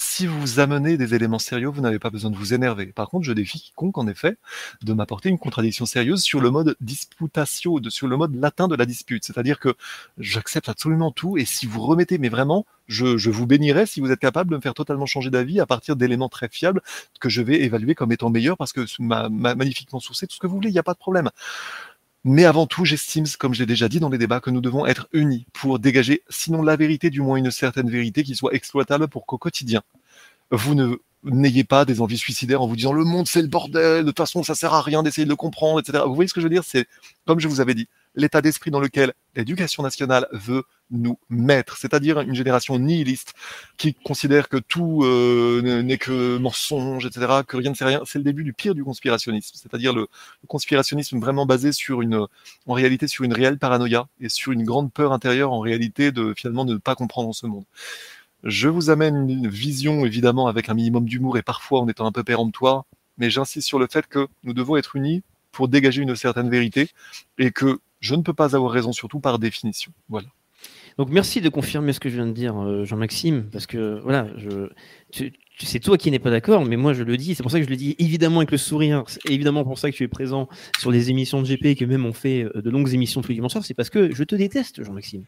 si 0.04 0.28
vous 0.28 0.60
amenez 0.60 0.98
des 0.98 1.16
éléments 1.16 1.40
sérieux, 1.40 1.70
vous 1.70 1.82
n'avez 1.82 1.98
pas 1.98 2.10
besoin 2.10 2.30
de 2.30 2.36
vous 2.36 2.54
énerver. 2.54 2.88
Par 2.88 3.10
contre, 3.10 3.26
je 3.26 3.32
défie 3.32 3.62
quiconque, 3.62 3.98
en 3.98 4.06
effet, 4.08 4.38
de 4.82 4.94
m'apporter 4.94 5.30
une 5.30 5.40
contradiction 5.40 5.86
sérieuse 5.86 6.22
sur 6.22 6.42
le 6.42 6.52
mode 6.52 6.76
disputatio, 6.82 7.80
sur 7.90 8.08
le 8.08 8.18
mode 8.18 8.36
latin 8.36 8.68
de 8.68 8.76
la 8.76 8.86
dispute. 8.86 9.24
C'est-à-dire 9.24 9.60
que 9.60 9.76
j'accepte 10.18 10.68
absolument 10.68 11.12
tout, 11.12 11.38
et 11.38 11.46
si 11.46 11.66
vous 11.66 11.82
remettez, 11.82 12.18
mais 12.18 12.30
vraiment, 12.30 12.66
je, 12.88 13.30
vous 13.30 13.48
bénirai 13.48 13.86
si 13.86 14.02
vous 14.02 14.12
êtes 14.12 14.20
capable 14.20 14.52
de 14.52 14.58
me 14.58 14.62
faire 14.62 14.74
totalement 14.74 15.06
changer 15.06 15.30
d'avis 15.30 15.62
à 15.62 15.66
partir 15.66 15.96
d'éléments 15.96 16.30
très 16.30 16.50
fiables 16.50 16.82
que 17.22 17.30
je 17.30 17.42
vais 17.42 17.62
évaluer 17.62 17.96
comme 17.96 18.12
étant 18.12 18.30
meilleurs 18.30 18.58
parce 18.58 18.74
que 18.74 18.82
ma, 19.00 19.30
ma 19.30 19.56
magnifiquement 19.56 20.02
sourcé, 20.02 20.28
tout 20.28 20.36
ce 20.36 20.40
que 20.40 20.48
vous 20.48 20.56
voulez, 20.56 20.70
il 20.70 20.74
n'y 20.74 20.80
a 20.80 20.84
pas 20.84 20.94
de 20.94 21.00
problème. 21.00 21.30
Mais 22.26 22.46
avant 22.46 22.68
tout, 22.68 22.86
j'estime, 22.86 23.26
comme 23.38 23.54
je 23.54 23.60
l'ai 23.60 23.66
déjà 23.66 23.90
dit 23.90 24.00
dans 24.00 24.08
les 24.08 24.18
débats, 24.18 24.40
que 24.40 24.50
nous 24.50 24.62
devons 24.62 24.86
être 24.86 25.10
unis 25.12 25.46
pour 25.52 25.78
dégager, 25.78 26.24
sinon 26.30 26.62
la 26.62 26.78
vérité, 26.78 27.10
du 27.10 27.20
moins 27.20 27.36
une 27.36 27.52
certaine 27.52 27.90
vérité 27.90 28.24
qui 28.24 28.36
soit 28.36 28.54
exploitable 28.54 29.10
pour 29.10 29.26
qu'au 29.26 29.38
quotidien, 29.38 29.82
vous 30.54 30.76
ne 30.76 30.98
n'ayez 31.24 31.64
pas 31.64 31.86
des 31.86 32.02
envies 32.02 32.18
suicidaires 32.18 32.62
en 32.62 32.68
vous 32.68 32.76
disant 32.76 32.94
le 32.94 33.04
monde 33.04 33.28
c'est 33.28 33.42
le 33.42 33.48
bordel, 33.48 34.02
de 34.02 34.10
toute 34.10 34.18
façon 34.18 34.44
ça 34.44 34.56
sert 34.56 34.74
à 34.74 34.82
rien 34.82 35.04
d'essayer 35.04 35.26
de 35.26 35.30
le 35.30 35.36
comprendre, 35.36 35.80
etc. 35.80 36.04
Vous 36.06 36.16
voyez 36.16 36.28
ce 36.28 36.34
que 36.34 36.42
je 36.42 36.46
veux 36.46 36.54
dire? 36.54 36.64
C'est, 36.66 36.86
comme 37.26 37.40
je 37.40 37.48
vous 37.48 37.62
avais 37.62 37.74
dit, 37.74 37.88
l'état 38.16 38.42
d'esprit 38.42 38.72
dans 38.72 38.80
lequel 38.80 39.14
l'éducation 39.36 39.82
nationale 39.84 40.28
veut 40.32 40.64
nous 40.92 41.18
mettre, 41.30 41.78
c'est-à-dire 41.78 42.20
une 42.20 42.36
génération 42.36 42.78
nihiliste 42.78 43.34
qui 43.78 43.96
considère 43.96 44.50
que 44.50 44.58
tout 44.58 45.04
euh, 45.04 45.82
n'est 45.82 45.98
que 45.98 46.38
mensonge, 46.38 47.06
etc., 47.06 47.42
que 47.48 47.58
rien 47.58 47.72
ne 47.72 47.76
sait 47.76 47.86
rien. 47.86 48.02
C'est 48.06 48.20
le 48.20 48.26
début 48.26 48.44
du 48.44 48.54
pire 48.54 48.76
du 48.76 48.84
conspirationnisme, 48.84 49.56
c'est-à-dire 49.56 49.94
le, 49.94 50.02
le, 50.02 50.48
conspirationnisme 50.48 51.20
vraiment 51.20 51.46
basé 51.48 51.72
sur 51.72 52.02
une, 52.02 52.28
en 52.68 52.74
réalité, 52.74 53.08
sur 53.08 53.24
une 53.24 53.34
réelle 53.34 53.58
paranoïa 53.58 54.08
et 54.20 54.30
sur 54.30 54.52
une 54.52 54.64
grande 54.64 54.92
peur 54.94 55.14
intérieure 55.14 55.52
en 55.52 55.62
réalité 55.62 56.12
de 56.12 56.34
finalement 56.38 56.66
de 56.66 56.74
ne 56.74 56.80
pas 56.80 56.96
comprendre 56.96 57.34
ce 57.34 57.48
monde. 57.48 57.64
Je 58.44 58.68
vous 58.68 58.90
amène 58.90 59.30
une 59.30 59.48
vision, 59.48 60.06
évidemment, 60.06 60.48
avec 60.48 60.70
un 60.70 60.74
minimum 60.74 61.06
d'humour 61.06 61.38
et 61.38 61.42
parfois 61.42 61.80
en 61.80 61.88
étant 61.88 62.06
un 62.06 62.12
peu 62.12 62.24
péremptoire, 62.24 62.86
mais 63.18 63.30
j'insiste 63.30 63.68
sur 63.68 63.80
le 63.80 63.88
fait 63.88 64.06
que 64.08 64.28
nous 64.44 64.54
devons 64.54 64.76
être 64.76 64.96
unis 64.96 65.24
pour 65.52 65.68
dégager 65.68 66.02
une 66.02 66.16
certaine 66.16 66.50
vérité 66.50 66.90
et 67.38 67.52
que 67.52 67.80
je 68.02 68.16
ne 68.16 68.22
peux 68.22 68.34
pas 68.34 68.56
avoir 68.56 68.72
raison, 68.72 68.92
surtout 68.92 69.20
par 69.20 69.40
définition. 69.40 69.94
Voilà. 70.10 70.28
Donc 70.98 71.10
merci 71.10 71.42
de 71.42 71.50
confirmer 71.50 71.94
ce 71.94 72.00
que 72.00 72.10
je 72.10 72.16
viens 72.16 72.28
de 72.28 72.34
dire, 72.34 72.58
euh, 72.58 72.86
Jean-Maxime, 72.86 73.50
parce 73.52 73.66
que 73.66 74.00
voilà, 74.04 74.28
c'est 75.60 75.80
toi 75.80 75.98
qui 75.98 76.12
n'es 76.12 76.20
pas 76.20 76.30
d'accord, 76.30 76.66
mais 76.66 76.78
moi 76.78 76.94
je 76.94 77.04
le 77.04 77.18
dis, 77.18 77.36
c'est 77.36 77.44
pour 77.44 77.52
ça 77.52 77.60
que 77.60 77.66
je 77.66 77.70
le 77.70 77.76
dis 77.76 77.96
évidemment 77.98 78.38
avec 78.38 78.52
le 78.52 78.58
sourire, 78.58 79.04
c'est 79.08 79.26
évidemment 79.30 79.64
pour 79.64 79.80
ça 79.80 79.90
que 79.90 79.96
tu 79.96 80.04
es 80.04 80.08
présent 80.08 80.48
sur 80.80 80.92
les 80.92 81.10
émissions 81.10 81.42
de 81.42 81.48
GP, 81.48 81.78
que 81.78 81.86
même 81.86 82.06
on 82.06 82.14
fait 82.14 82.44
euh, 82.44 82.62
de 82.62 82.70
longues 82.70 82.94
émissions 82.94 83.22
tous 83.22 83.30
les 83.30 83.36
dimanches 83.36 83.54
c'est 83.62 83.74
parce 83.74 83.90
que 83.90 84.14
je 84.14 84.24
te 84.24 84.36
déteste, 84.36 84.84
Jean-Maxime. 84.84 85.24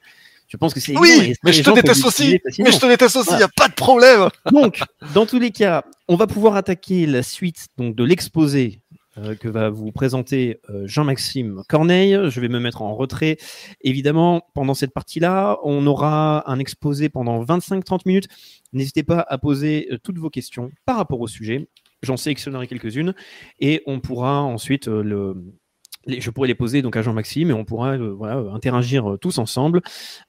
Je 0.47 0.57
pense 0.57 0.73
que 0.73 0.79
c'est 0.79 0.97
Oui, 0.97 1.33
mais 1.43 1.53
je 1.53 1.63
te 1.63 1.71
déteste 1.71 2.05
aussi. 2.05 2.39
Mais 2.59 2.71
je 2.71 2.79
te 2.79 2.85
déteste 2.85 3.15
aussi, 3.15 3.31
il 3.31 3.37
n'y 3.37 3.43
a 3.43 3.49
pas 3.55 3.67
de 3.67 3.73
problème. 3.73 4.29
Donc, 4.51 4.79
dans 5.13 5.25
tous 5.25 5.39
les 5.39 5.51
cas, 5.51 5.83
on 6.07 6.15
va 6.15 6.27
pouvoir 6.27 6.55
attaquer 6.55 7.05
la 7.05 7.23
suite 7.23 7.67
donc 7.77 7.95
de 7.95 8.03
l'exposé 8.03 8.81
euh, 9.17 9.33
que 9.35 9.47
va 9.47 9.69
vous 9.69 9.91
présenter 9.91 10.59
euh, 10.69 10.85
Jean-Maxime 10.85 11.63
Corneille. 11.69 12.17
Je 12.29 12.39
vais 12.41 12.49
me 12.49 12.59
mettre 12.59 12.81
en 12.81 12.95
retrait. 12.95 13.37
Évidemment, 13.81 14.41
pendant 14.53 14.73
cette 14.73 14.93
partie-là, 14.93 15.57
on 15.63 15.87
aura 15.87 16.49
un 16.51 16.59
exposé 16.59 17.09
pendant 17.09 17.43
25-30 17.43 18.01
minutes. 18.05 18.27
N'hésitez 18.73 19.03
pas 19.03 19.25
à 19.27 19.37
poser 19.37 19.87
euh, 19.91 19.97
toutes 19.97 20.19
vos 20.19 20.29
questions 20.29 20.69
par 20.85 20.97
rapport 20.97 21.21
au 21.21 21.27
sujet. 21.27 21.67
J'en 22.03 22.17
sélectionnerai 22.17 22.67
quelques-unes 22.67 23.15
et 23.59 23.81
on 23.87 23.99
pourra 23.99 24.41
ensuite 24.41 24.87
euh, 24.89 25.33
je 26.07 26.29
pourrais 26.29 26.47
les 26.47 26.55
poser 26.55 26.81
donc 26.81 26.95
à 26.95 27.01
Jean-Maxime 27.01 27.49
et 27.49 27.53
on 27.53 27.65
pourra 27.65 27.93
euh, 27.93 28.13
voilà, 28.13 28.37
interagir 28.53 29.11
euh, 29.11 29.17
tous 29.17 29.37
ensemble. 29.37 29.81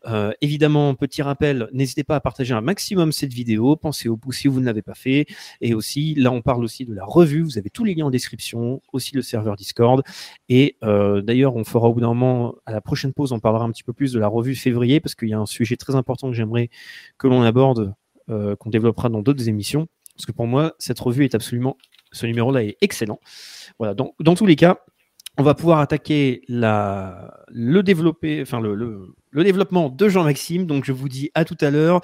Euh, 0.07 0.33
évidemment, 0.41 0.95
petit 0.95 1.23
rappel, 1.23 1.69
n'hésitez 1.73 2.05
pas 2.05 2.17
à 2.17 2.21
partager 2.21 2.55
un 2.55 2.61
maximum 2.61 3.13
cette 3.13 3.33
vidéo, 3.33 3.77
pensez 3.77 4.09
au 4.09 4.17
pouce 4.17 4.37
si 4.39 4.49
vous 4.49 4.61
ne 4.61 4.67
l'avez 4.67 4.83
pas 4.83 4.95
fait. 4.95 5.27
Et 5.61 5.75
aussi, 5.75 6.15
là, 6.15 6.31
on 6.33 6.43
parle 6.43 6.65
aussi 6.65 6.85
de 6.85 6.95
la 6.95 7.05
revue, 7.05 7.43
vous 7.43 7.59
avez 7.59 7.71
tous 7.71 7.85
les 7.85 7.95
liens 7.95 8.07
en 8.07 8.11
description, 8.11 8.83
aussi 8.93 9.15
le 9.15 9.23
serveur 9.23 9.57
Discord. 9.57 10.03
Et 10.49 10.77
euh, 10.83 11.23
d'ailleurs, 11.23 11.57
on 11.57 11.65
fera 11.65 11.89
au 11.89 11.95
bout 11.95 12.01
d'un 12.01 12.09
moment, 12.09 12.55
à 12.67 12.73
la 12.73 12.81
prochaine 12.81 13.13
pause, 13.13 13.33
on 13.33 13.41
parlera 13.41 13.65
un 13.65 13.71
petit 13.71 13.85
peu 13.85 13.93
plus 13.93 14.13
de 14.13 14.19
la 14.19 14.29
revue 14.29 14.55
février, 14.55 15.01
parce 15.01 15.15
qu'il 15.15 15.29
y 15.29 15.35
a 15.35 15.39
un 15.39 15.47
sujet 15.47 15.77
très 15.77 15.95
important 15.95 16.29
que 16.29 16.35
j'aimerais 16.35 16.71
que 17.19 17.29
l'on 17.29 17.43
aborde, 17.43 17.95
euh, 18.31 18.57
qu'on 18.57 18.71
développera 18.71 19.09
dans 19.09 19.23
d'autres 19.23 19.49
émissions. 19.49 19.89
Parce 20.15 20.27
que 20.27 20.33
pour 20.33 20.47
moi, 20.47 20.75
cette 20.79 20.99
revue 20.99 21.25
est 21.25 21.35
absolument, 21.35 21.77
ce 22.13 22.27
numéro-là 22.27 22.65
est 22.65 22.79
excellent. 22.81 23.21
Voilà, 23.79 23.95
donc 23.95 24.15
dans 24.21 24.35
tous 24.35 24.47
les 24.47 24.57
cas, 24.57 24.79
on 25.39 25.42
va 25.42 25.55
pouvoir 25.55 25.81
attaquer 25.81 26.42
le, 26.48 27.82
développer, 27.82 28.44
développement 29.34 29.89
de 29.90 30.08
Jean-Maxime. 30.08 30.66
Donc 30.66 30.84
je 30.84 30.92
vous 30.92 31.08
dis 31.08 31.31
à 31.34 31.44
tout 31.44 31.58
à 31.60 31.70
l'heure. 31.70 32.00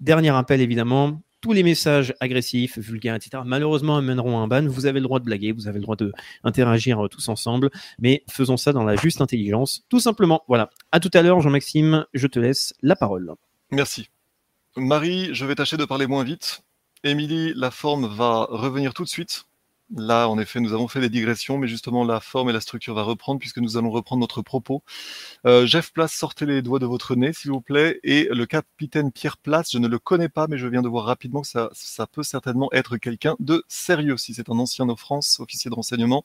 Dernier 0.00 0.30
appel 0.30 0.60
évidemment, 0.60 1.20
tous 1.40 1.52
les 1.52 1.62
messages 1.62 2.14
agressifs, 2.20 2.78
vulgaires, 2.78 3.14
etc., 3.14 3.42
malheureusement 3.46 3.96
amèneront 3.96 4.38
un 4.38 4.48
ban. 4.48 4.66
Vous 4.66 4.86
avez 4.86 5.00
le 5.00 5.04
droit 5.04 5.20
de 5.20 5.24
blaguer, 5.24 5.52
vous 5.52 5.68
avez 5.68 5.78
le 5.78 5.82
droit 5.82 5.96
d'interagir 6.44 7.04
euh, 7.04 7.08
tous 7.08 7.28
ensemble, 7.28 7.70
mais 7.98 8.24
faisons 8.28 8.56
ça 8.56 8.72
dans 8.72 8.84
la 8.84 8.96
juste 8.96 9.20
intelligence, 9.20 9.84
tout 9.88 10.00
simplement. 10.00 10.42
Voilà. 10.48 10.70
À 10.92 11.00
tout 11.00 11.10
à 11.14 11.22
l'heure, 11.22 11.40
Jean-Maxime, 11.40 12.04
je 12.14 12.26
te 12.26 12.38
laisse 12.38 12.74
la 12.82 12.96
parole. 12.96 13.32
Merci. 13.70 14.08
Marie, 14.76 15.34
je 15.34 15.46
vais 15.46 15.54
tâcher 15.54 15.76
de 15.76 15.84
parler 15.84 16.06
moins 16.06 16.24
vite. 16.24 16.62
Émilie, 17.04 17.52
la 17.54 17.70
forme 17.70 18.06
va 18.06 18.46
revenir 18.50 18.92
tout 18.92 19.04
de 19.04 19.08
suite. 19.08 19.44
Là, 19.94 20.28
en 20.28 20.36
effet, 20.38 20.58
nous 20.58 20.72
avons 20.72 20.88
fait 20.88 21.00
des 21.00 21.08
digressions, 21.08 21.58
mais 21.58 21.68
justement, 21.68 22.04
la 22.04 22.18
forme 22.18 22.50
et 22.50 22.52
la 22.52 22.60
structure 22.60 22.92
va 22.94 23.02
reprendre 23.02 23.38
puisque 23.38 23.58
nous 23.58 23.76
allons 23.76 23.90
reprendre 23.90 24.20
notre 24.20 24.42
propos. 24.42 24.82
Euh, 25.46 25.64
Jeff 25.66 25.92
Place, 25.92 26.12
sortez 26.12 26.44
les 26.44 26.60
doigts 26.60 26.80
de 26.80 26.86
votre 26.86 27.14
nez, 27.14 27.32
s'il 27.32 27.52
vous 27.52 27.60
plaît. 27.60 28.00
Et 28.02 28.28
le 28.32 28.46
capitaine 28.46 29.12
Pierre 29.12 29.36
Place, 29.38 29.70
je 29.72 29.78
ne 29.78 29.86
le 29.86 30.00
connais 30.00 30.28
pas, 30.28 30.48
mais 30.48 30.58
je 30.58 30.66
viens 30.66 30.82
de 30.82 30.88
voir 30.88 31.04
rapidement 31.04 31.42
que 31.42 31.48
ça, 31.48 31.70
ça 31.72 32.06
peut 32.08 32.24
certainement 32.24 32.68
être 32.72 32.96
quelqu'un 32.96 33.36
de 33.38 33.64
sérieux, 33.68 34.16
si 34.16 34.34
c'est 34.34 34.50
un 34.50 34.58
ancien 34.58 34.86
de 34.86 34.94
France, 34.96 35.38
officier 35.40 35.70
de 35.70 35.76
renseignement. 35.76 36.24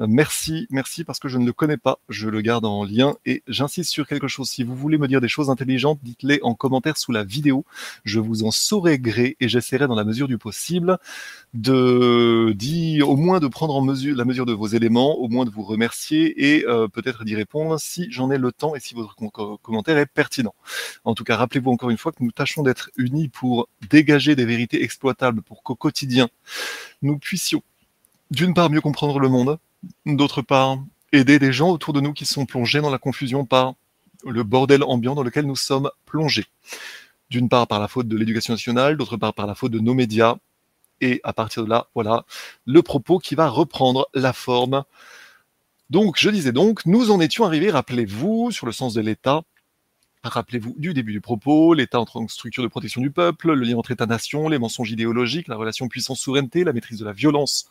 Euh, 0.00 0.06
merci, 0.08 0.66
merci 0.70 1.02
parce 1.02 1.18
que 1.18 1.28
je 1.28 1.38
ne 1.38 1.46
le 1.46 1.52
connais 1.52 1.76
pas. 1.76 1.98
Je 2.08 2.28
le 2.28 2.40
garde 2.40 2.64
en 2.64 2.84
lien 2.84 3.16
et 3.26 3.42
j'insiste 3.48 3.90
sur 3.90 4.06
quelque 4.06 4.28
chose. 4.28 4.48
Si 4.48 4.62
vous 4.62 4.76
voulez 4.76 4.96
me 4.96 5.08
dire 5.08 5.20
des 5.20 5.28
choses 5.28 5.50
intelligentes, 5.50 5.98
dites-les 6.02 6.38
en 6.42 6.54
commentaire 6.54 6.96
sous 6.96 7.10
la 7.10 7.24
vidéo. 7.24 7.64
Je 8.04 8.20
vous 8.20 8.44
en 8.44 8.50
saurai 8.50 8.98
gré 8.98 9.36
et 9.40 9.48
j'essaierai 9.48 9.88
dans 9.88 9.96
la 9.96 10.04
mesure 10.04 10.28
du 10.28 10.38
possible 10.38 10.98
de 11.54 12.52
dire, 12.56 13.08
au 13.08 13.16
moins 13.16 13.40
de 13.40 13.48
prendre 13.48 13.74
en 13.74 13.82
mesure 13.82 14.16
la 14.16 14.24
mesure 14.24 14.46
de 14.46 14.52
vos 14.52 14.68
éléments, 14.68 15.16
au 15.16 15.28
moins 15.28 15.44
de 15.44 15.50
vous 15.50 15.62
remercier 15.62 16.54
et 16.56 16.66
euh, 16.66 16.86
peut-être 16.88 17.24
d'y 17.24 17.34
répondre 17.34 17.78
si 17.80 18.06
j'en 18.10 18.30
ai 18.30 18.38
le 18.38 18.52
temps 18.52 18.74
et 18.74 18.80
si 18.80 18.94
votre 18.94 19.16
commentaire 19.62 19.98
est 19.98 20.06
pertinent. 20.06 20.54
En 21.04 21.14
tout 21.14 21.24
cas, 21.24 21.36
rappelez-vous 21.36 21.70
encore 21.70 21.90
une 21.90 21.98
fois 21.98 22.12
que 22.12 22.22
nous 22.22 22.32
tâchons 22.32 22.62
d'être 22.62 22.90
unis 22.96 23.28
pour 23.28 23.68
dégager 23.90 24.36
des 24.36 24.44
vérités 24.44 24.82
exploitables 24.82 25.42
pour 25.42 25.62
qu'au 25.62 25.74
quotidien 25.74 26.28
nous 27.02 27.18
puissions 27.18 27.62
d'une 28.30 28.54
part 28.54 28.70
mieux 28.70 28.80
comprendre 28.80 29.18
le 29.20 29.28
monde, 29.28 29.58
d'autre 30.06 30.42
part, 30.42 30.78
aider 31.12 31.38
des 31.38 31.52
gens 31.52 31.70
autour 31.70 31.92
de 31.92 32.00
nous 32.00 32.12
qui 32.12 32.26
sont 32.26 32.46
plongés 32.46 32.80
dans 32.80 32.90
la 32.90 32.98
confusion 32.98 33.44
par 33.44 33.74
le 34.24 34.42
bordel 34.42 34.82
ambiant 34.82 35.14
dans 35.14 35.22
lequel 35.22 35.46
nous 35.46 35.56
sommes 35.56 35.90
plongés. 36.04 36.46
D'une 37.30 37.48
part 37.48 37.66
par 37.66 37.80
la 37.80 37.88
faute 37.88 38.08
de 38.08 38.16
l'éducation 38.16 38.54
nationale, 38.54 38.96
d'autre 38.96 39.16
part 39.16 39.34
par 39.34 39.46
la 39.46 39.54
faute 39.54 39.72
de 39.72 39.78
nos 39.78 39.94
médias. 39.94 40.36
Et 41.00 41.20
à 41.22 41.32
partir 41.32 41.64
de 41.64 41.68
là, 41.68 41.88
voilà 41.94 42.24
le 42.66 42.82
propos 42.82 43.18
qui 43.18 43.34
va 43.34 43.48
reprendre 43.48 44.08
la 44.14 44.32
forme. 44.32 44.84
Donc, 45.90 46.16
je 46.18 46.28
disais 46.28 46.52
donc, 46.52 46.84
nous 46.86 47.10
en 47.10 47.20
étions 47.20 47.44
arrivés, 47.44 47.70
rappelez-vous, 47.70 48.50
sur 48.50 48.66
le 48.66 48.72
sens 48.72 48.94
de 48.94 49.00
l'État. 49.00 49.42
Rappelez-vous 50.24 50.74
du 50.76 50.94
début 50.94 51.12
du 51.12 51.20
propos, 51.20 51.74
l'État 51.74 52.00
en 52.00 52.04
tant 52.04 52.26
que 52.26 52.32
structure 52.32 52.64
de 52.64 52.68
protection 52.68 53.00
du 53.00 53.12
peuple, 53.12 53.52
le 53.52 53.64
lien 53.64 53.76
entre 53.76 53.92
État-nation, 53.92 54.48
les 54.48 54.58
mensonges 54.58 54.90
idéologiques, 54.90 55.46
la 55.46 55.56
relation 55.56 55.86
puissance-souveraineté, 55.86 56.64
la 56.64 56.72
maîtrise 56.72 56.98
de 56.98 57.04
la 57.04 57.12
violence 57.12 57.70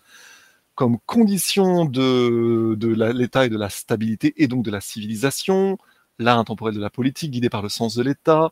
comme 0.78 1.00
condition 1.08 1.86
de, 1.86 2.76
de 2.76 2.88
l'État 3.12 3.48
et 3.48 3.50
de 3.50 3.58
la 3.58 3.68
stabilité 3.68 4.36
et 4.38 4.48
donc 4.48 4.64
de 4.64 4.70
la 4.70 4.80
civilisation, 4.80 5.80
l'art 6.20 6.38
intemporel 6.38 6.76
de 6.76 6.80
la 6.80 6.92
politique 6.92 7.32
guidé 7.32 7.50
par 7.50 7.64
le 7.64 7.68
sens 7.68 7.96
de 7.96 8.04
l'État, 8.04 8.52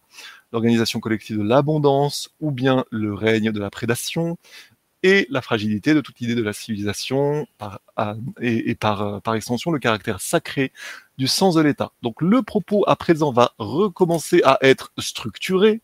l'organisation 0.52 1.00
collective 1.00 1.38
de 1.38 1.44
l'abondance 1.44 2.32
ou 2.42 2.50
bien 2.50 2.84
le 2.90 3.14
règne 3.14 3.52
de 3.52 3.60
la 3.60 3.70
prédation 3.70 4.40
et 5.04 5.28
la 5.30 5.44
fragilité 5.44 5.94
de 5.94 6.02
toute 6.02 6.20
idée 6.20 6.34
de 6.34 6.42
la 6.42 6.52
civilisation 6.52 7.46
et, 8.42 8.74
par, 8.74 9.22
par 9.22 9.36
extension 9.36 9.70
le 9.70 9.78
caractère 9.78 10.20
sacré 10.20 10.72
du 11.20 11.28
sens 11.28 11.54
de 11.54 11.62
l'État. 11.62 11.92
Donc 12.02 12.24
le 12.24 12.42
propos 12.42 12.84
à 12.88 12.96
présent 12.96 13.32
va 13.32 13.54
recommencer 13.60 14.42
à 14.46 14.58
être 14.62 14.92
structuré, 14.98 15.84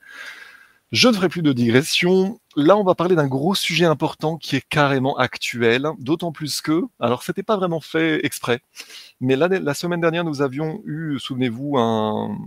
je 0.91 1.07
ne 1.07 1.13
ferai 1.13 1.29
plus 1.29 1.41
de 1.41 1.53
digression. 1.53 2.39
Là, 2.55 2.75
on 2.77 2.83
va 2.83 2.95
parler 2.95 3.15
d'un 3.15 3.27
gros 3.27 3.55
sujet 3.55 3.85
important 3.85 4.37
qui 4.37 4.57
est 4.57 4.67
carrément 4.67 5.17
actuel, 5.17 5.87
d'autant 5.99 6.31
plus 6.33 6.59
que, 6.59 6.83
alors 6.99 7.23
c'était 7.23 7.43
pas 7.43 7.55
vraiment 7.55 7.79
fait 7.79 8.25
exprès, 8.25 8.61
mais 9.21 9.37
la, 9.37 9.47
la 9.47 9.73
semaine 9.73 10.01
dernière, 10.01 10.25
nous 10.25 10.41
avions 10.41 10.81
eu, 10.85 11.17
souvenez-vous, 11.17 11.77
un, 11.77 12.37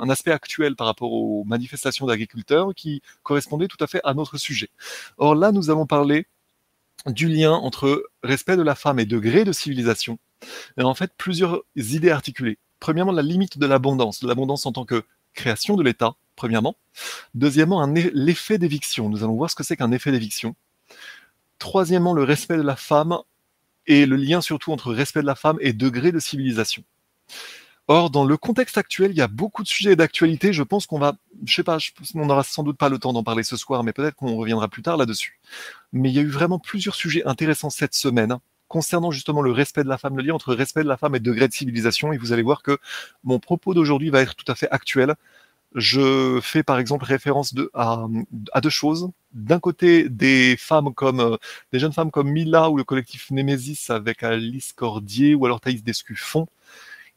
un 0.00 0.10
aspect 0.10 0.32
actuel 0.32 0.74
par 0.74 0.88
rapport 0.88 1.12
aux 1.12 1.44
manifestations 1.44 2.06
d'agriculteurs 2.06 2.74
qui 2.74 3.00
correspondait 3.22 3.68
tout 3.68 3.82
à 3.82 3.86
fait 3.86 4.00
à 4.02 4.12
notre 4.14 4.38
sujet. 4.38 4.70
Or 5.16 5.34
là, 5.36 5.52
nous 5.52 5.70
allons 5.70 5.86
parler 5.86 6.26
du 7.06 7.28
lien 7.28 7.52
entre 7.52 8.02
respect 8.24 8.56
de 8.56 8.62
la 8.62 8.74
femme 8.74 8.98
et 8.98 9.06
degré 9.06 9.44
de 9.44 9.52
civilisation. 9.52 10.18
Et 10.78 10.82
en 10.82 10.94
fait, 10.94 11.12
plusieurs 11.16 11.62
idées 11.76 12.10
articulées. 12.10 12.58
Premièrement, 12.80 13.12
la 13.12 13.22
limite 13.22 13.58
de 13.58 13.66
l'abondance, 13.66 14.22
l'abondance 14.22 14.66
en 14.66 14.72
tant 14.72 14.84
que 14.84 15.04
création 15.34 15.76
de 15.76 15.82
l'État, 15.82 16.14
premièrement. 16.38 16.76
Deuxièmement, 17.34 17.86
l'effet 18.14 18.56
d'éviction. 18.56 19.10
Nous 19.10 19.24
allons 19.24 19.34
voir 19.34 19.50
ce 19.50 19.56
que 19.56 19.64
c'est 19.64 19.76
qu'un 19.76 19.92
effet 19.92 20.12
d'éviction. 20.12 20.54
Troisièmement, 21.58 22.14
le 22.14 22.22
respect 22.22 22.56
de 22.56 22.62
la 22.62 22.76
femme 22.76 23.18
et 23.86 24.06
le 24.06 24.16
lien 24.16 24.40
surtout 24.40 24.72
entre 24.72 24.92
respect 24.94 25.20
de 25.20 25.26
la 25.26 25.34
femme 25.34 25.58
et 25.60 25.72
degré 25.72 26.12
de 26.12 26.20
civilisation. 26.20 26.84
Or, 27.90 28.10
dans 28.10 28.24
le 28.24 28.36
contexte 28.36 28.78
actuel, 28.78 29.10
il 29.12 29.16
y 29.16 29.22
a 29.22 29.28
beaucoup 29.28 29.62
de 29.62 29.68
sujets 29.68 29.96
d'actualité. 29.96 30.52
Je 30.52 30.62
pense 30.62 30.86
qu'on 30.86 30.98
va, 30.98 31.16
je 31.44 31.54
sais 31.54 31.62
pas, 31.62 31.78
on 32.14 32.26
n'aura 32.26 32.44
sans 32.44 32.62
doute 32.62 32.76
pas 32.76 32.90
le 32.90 32.98
temps 32.98 33.14
d'en 33.14 33.24
parler 33.24 33.42
ce 33.42 33.56
soir, 33.56 33.82
mais 33.82 33.92
peut-être 33.92 34.14
qu'on 34.14 34.36
reviendra 34.36 34.68
plus 34.68 34.82
tard 34.82 34.98
là-dessus. 34.98 35.40
Mais 35.92 36.10
il 36.10 36.14
y 36.14 36.18
a 36.18 36.22
eu 36.22 36.28
vraiment 36.28 36.58
plusieurs 36.58 36.94
sujets 36.94 37.24
intéressants 37.24 37.70
cette 37.70 37.94
semaine 37.94 38.36
concernant 38.68 39.10
justement 39.10 39.40
le 39.40 39.50
respect 39.50 39.82
de 39.82 39.88
la 39.88 39.98
femme, 39.98 40.16
le 40.16 40.22
lien 40.22 40.34
entre 40.34 40.54
respect 40.54 40.82
de 40.82 40.88
la 40.88 40.98
femme 40.98 41.14
et 41.14 41.20
degré 41.20 41.48
de 41.48 41.52
civilisation. 41.54 42.12
Et 42.12 42.18
vous 42.18 42.32
allez 42.32 42.42
voir 42.42 42.62
que 42.62 42.78
mon 43.24 43.38
propos 43.38 43.74
d'aujourd'hui 43.74 44.10
va 44.10 44.20
être 44.20 44.36
tout 44.36 44.50
à 44.52 44.54
fait 44.54 44.68
actuel 44.70 45.14
je 45.74 46.40
fais 46.42 46.62
par 46.62 46.78
exemple 46.78 47.04
référence 47.04 47.54
à, 47.74 48.06
deux 48.62 48.70
choses. 48.70 49.10
D'un 49.32 49.60
côté, 49.60 50.08
des 50.08 50.56
femmes 50.56 50.94
comme 50.94 51.20
euh, 51.20 51.36
des 51.72 51.78
jeunes 51.78 51.92
femmes 51.92 52.10
comme 52.10 52.30
Mila 52.30 52.70
ou 52.70 52.76
le 52.76 52.84
collectif 52.84 53.30
Nemesis 53.30 53.90
avec 53.90 54.22
Alice 54.22 54.72
Cordier 54.72 55.34
ou 55.34 55.44
alors 55.44 55.60
Thaïs 55.60 55.82
Descuffon. 55.82 56.46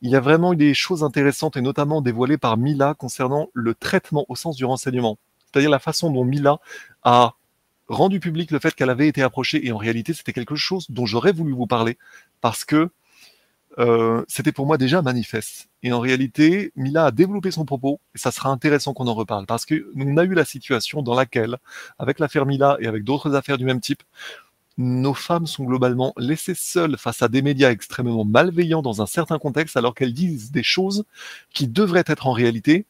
Il 0.02 0.10
y 0.10 0.16
a 0.16 0.20
vraiment 0.20 0.54
des 0.54 0.74
choses 0.74 1.04
intéressantes 1.04 1.58
et 1.58 1.62
notamment 1.62 2.02
dévoilées 2.02 2.38
par 2.38 2.58
Mila 2.58 2.96
concernant 2.96 3.50
le 3.54 3.74
traitement 3.76 4.26
au 4.30 4.36
sens 4.36 4.56
du 4.56 4.66
renseignement. 4.66 5.18
C'est-à-dire 5.46 5.70
la 5.70 5.80
façon 5.80 6.12
dont 6.12 6.26
Mila 6.26 6.60
a 7.04 7.36
rendu 7.88 8.20
public 8.20 8.52
le 8.52 8.60
fait 8.60 8.74
qu'elle 8.74 8.90
avait 8.90 9.08
été 9.08 9.22
approchée 9.22 9.66
et 9.66 9.72
en 9.72 9.78
réalité 9.78 10.14
c'était 10.14 10.34
quelque 10.34 10.56
chose 10.56 10.88
dont 10.90 11.06
j'aurais 11.06 11.34
voulu 11.34 11.52
vous 11.52 11.68
parler 11.68 11.98
parce 12.40 12.64
que 12.64 12.90
euh, 13.80 14.24
c'était 14.28 14.52
pour 14.52 14.66
moi 14.66 14.78
déjà 14.78 15.02
manifeste. 15.02 15.70
Et 15.84 15.94
en 15.94 16.00
réalité, 16.00 16.72
Mila 16.76 17.06
a 17.06 17.12
développé 17.12 17.52
son 17.52 17.66
propos, 17.66 18.00
et 18.16 18.18
ça 18.18 18.32
sera 18.32 18.50
intéressant 18.50 18.94
qu'on 18.94 19.08
en 19.08 19.14
reparle, 19.14 19.46
parce 19.46 19.66
que 19.66 19.90
nous 19.96 20.20
a 20.20 20.24
eu 20.24 20.34
la 20.34 20.46
situation 20.46 21.02
dans 21.02 21.16
laquelle, 21.16 21.58
avec 21.98 22.20
l'affaire 22.20 22.46
Mila 22.46 22.78
et 22.80 22.88
avec 22.88 23.04
d'autres 23.04 23.36
affaires 23.36 23.58
du 23.58 23.66
même 23.66 23.80
type, 23.80 24.04
nos 24.78 25.14
femmes 25.14 25.48
sont 25.48 25.66
globalement 25.66 26.14
laissées 26.18 26.56
seules 26.56 26.98
face 26.98 27.22
à 27.22 27.28
des 27.28 27.42
médias 27.42 27.72
extrêmement 27.72 28.26
malveillants 28.26 28.82
dans 28.82 29.02
un 29.02 29.06
certain 29.06 29.38
contexte, 29.40 29.78
alors 29.78 29.94
qu'elles 29.96 30.14
disent 30.14 30.52
des 30.52 30.64
choses 30.64 31.06
qui 31.54 31.68
devraient 31.68 32.04
être 32.08 32.28
en 32.28 32.32
réalité, 32.32 32.86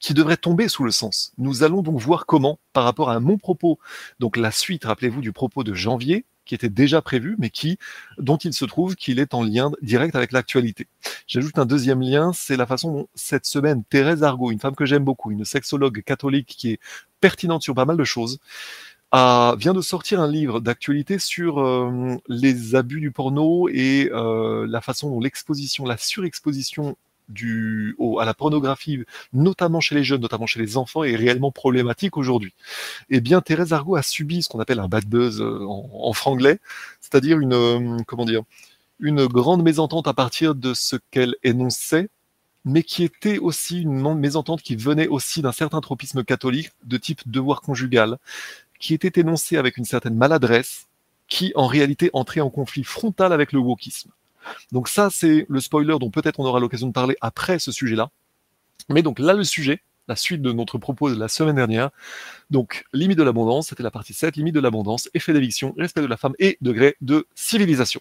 qui 0.00 0.14
devraient 0.14 0.36
tomber 0.36 0.68
sous 0.68 0.84
le 0.84 0.90
sens. 0.90 1.32
Nous 1.38 1.62
allons 1.62 1.82
donc 1.82 2.00
voir 2.00 2.26
comment, 2.26 2.58
par 2.72 2.84
rapport 2.84 3.10
à 3.10 3.20
mon 3.20 3.38
propos, 3.38 3.78
donc 4.18 4.36
la 4.36 4.50
suite, 4.50 4.84
rappelez-vous, 4.84 5.20
du 5.20 5.32
propos 5.32 5.64
de 5.64 5.74
janvier, 5.74 6.24
qui 6.44 6.54
était 6.54 6.70
déjà 6.70 7.02
prévu, 7.02 7.36
mais 7.38 7.50
qui, 7.50 7.78
dont 8.16 8.38
il 8.38 8.54
se 8.54 8.64
trouve 8.64 8.96
qu'il 8.96 9.18
est 9.18 9.34
en 9.34 9.42
lien 9.42 9.70
direct 9.82 10.16
avec 10.16 10.32
l'actualité. 10.32 10.88
J'ajoute 11.26 11.58
un 11.58 11.66
deuxième 11.66 12.00
lien, 12.00 12.32
c'est 12.32 12.56
la 12.56 12.66
façon 12.66 12.92
dont 12.92 13.08
cette 13.14 13.44
semaine, 13.44 13.84
Thérèse 13.84 14.22
Argot, 14.22 14.50
une 14.50 14.58
femme 14.58 14.74
que 14.74 14.86
j'aime 14.86 15.04
beaucoup, 15.04 15.30
une 15.30 15.44
sexologue 15.44 16.02
catholique 16.02 16.48
qui 16.48 16.72
est 16.72 16.80
pertinente 17.20 17.62
sur 17.62 17.74
pas 17.74 17.84
mal 17.84 17.98
de 17.98 18.04
choses, 18.04 18.38
vient 19.12 19.74
de 19.74 19.80
sortir 19.80 20.20
un 20.20 20.30
livre 20.30 20.60
d'actualité 20.60 21.18
sur 21.18 21.60
euh, 21.60 22.16
les 22.28 22.74
abus 22.74 23.00
du 23.00 23.10
porno 23.10 23.68
et 23.68 24.10
euh, 24.12 24.66
la 24.68 24.80
façon 24.80 25.10
dont 25.10 25.20
l'exposition, 25.20 25.84
la 25.84 25.96
surexposition 25.96 26.96
du, 27.28 27.94
au, 27.98 28.18
à 28.18 28.24
la 28.24 28.34
pornographie, 28.34 29.04
notamment 29.32 29.80
chez 29.80 29.94
les 29.94 30.04
jeunes, 30.04 30.20
notamment 30.20 30.46
chez 30.46 30.60
les 30.60 30.76
enfants, 30.76 31.04
est 31.04 31.16
réellement 31.16 31.50
problématique 31.50 32.16
aujourd'hui. 32.16 32.54
Eh 33.10 33.20
bien, 33.20 33.40
Thérèse 33.40 33.72
Argot 33.72 33.96
a 33.96 34.02
subi 34.02 34.42
ce 34.42 34.48
qu'on 34.48 34.60
appelle 34.60 34.80
un 34.80 34.88
bad 34.88 35.04
buzz 35.06 35.40
euh, 35.40 35.64
en, 35.66 35.88
en 35.92 36.12
franglais, 36.12 36.58
c'est-à-dire 37.00 37.38
une, 37.38 37.54
euh, 37.54 37.98
comment 38.06 38.24
dire, 38.24 38.42
une 39.00 39.26
grande 39.26 39.62
mésentente 39.62 40.08
à 40.08 40.14
partir 40.14 40.54
de 40.54 40.74
ce 40.74 40.96
qu'elle 41.10 41.36
énonçait, 41.44 42.08
mais 42.64 42.82
qui 42.82 43.04
était 43.04 43.38
aussi 43.38 43.82
une 43.82 44.14
mésentente 44.14 44.62
qui 44.62 44.76
venait 44.76 45.08
aussi 45.08 45.42
d'un 45.42 45.52
certain 45.52 45.80
tropisme 45.80 46.24
catholique 46.24 46.70
de 46.84 46.96
type 46.96 47.22
devoir 47.26 47.60
conjugal, 47.62 48.18
qui 48.78 48.94
était 48.94 49.20
énoncée 49.20 49.56
avec 49.56 49.76
une 49.76 49.84
certaine 49.84 50.14
maladresse, 50.14 50.86
qui 51.28 51.52
en 51.54 51.66
réalité 51.66 52.10
entrait 52.12 52.40
en 52.40 52.50
conflit 52.50 52.84
frontal 52.84 53.32
avec 53.32 53.52
le 53.52 53.58
wokisme. 53.58 54.10
Donc 54.72 54.88
ça, 54.88 55.08
c'est 55.10 55.46
le 55.48 55.60
spoiler 55.60 55.96
dont 55.98 56.10
peut-être 56.10 56.40
on 56.40 56.44
aura 56.44 56.60
l'occasion 56.60 56.86
de 56.86 56.92
parler 56.92 57.16
après 57.20 57.58
ce 57.58 57.72
sujet-là. 57.72 58.10
Mais 58.88 59.02
donc 59.02 59.18
là, 59.18 59.34
le 59.34 59.44
sujet, 59.44 59.82
la 60.08 60.16
suite 60.16 60.42
de 60.42 60.52
notre 60.52 60.78
propos 60.78 61.10
de 61.10 61.18
la 61.18 61.28
semaine 61.28 61.56
dernière. 61.56 61.90
Donc, 62.50 62.84
limite 62.92 63.18
de 63.18 63.22
l'abondance, 63.22 63.68
c'était 63.68 63.82
la 63.82 63.90
partie 63.90 64.14
7, 64.14 64.36
limite 64.36 64.54
de 64.54 64.60
l'abondance, 64.60 65.08
effet 65.14 65.32
d'éviction, 65.32 65.74
respect 65.76 66.00
de 66.00 66.06
la 66.06 66.16
femme 66.16 66.34
et 66.38 66.56
degré 66.60 66.96
de 67.02 67.26
civilisation. 67.34 68.00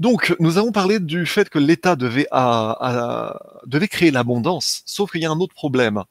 Donc, 0.00 0.34
nous 0.40 0.56
avons 0.56 0.72
parlé 0.72 0.98
du 0.98 1.26
fait 1.26 1.50
que 1.50 1.58
l'État 1.58 1.94
devait, 1.94 2.26
devait 3.66 3.88
créer 3.88 4.10
l'abondance, 4.10 4.82
sauf 4.86 5.12
qu'il 5.12 5.20
y 5.20 5.26
a 5.26 5.30
un 5.30 5.38
autre 5.38 5.54
problème. 5.54 6.04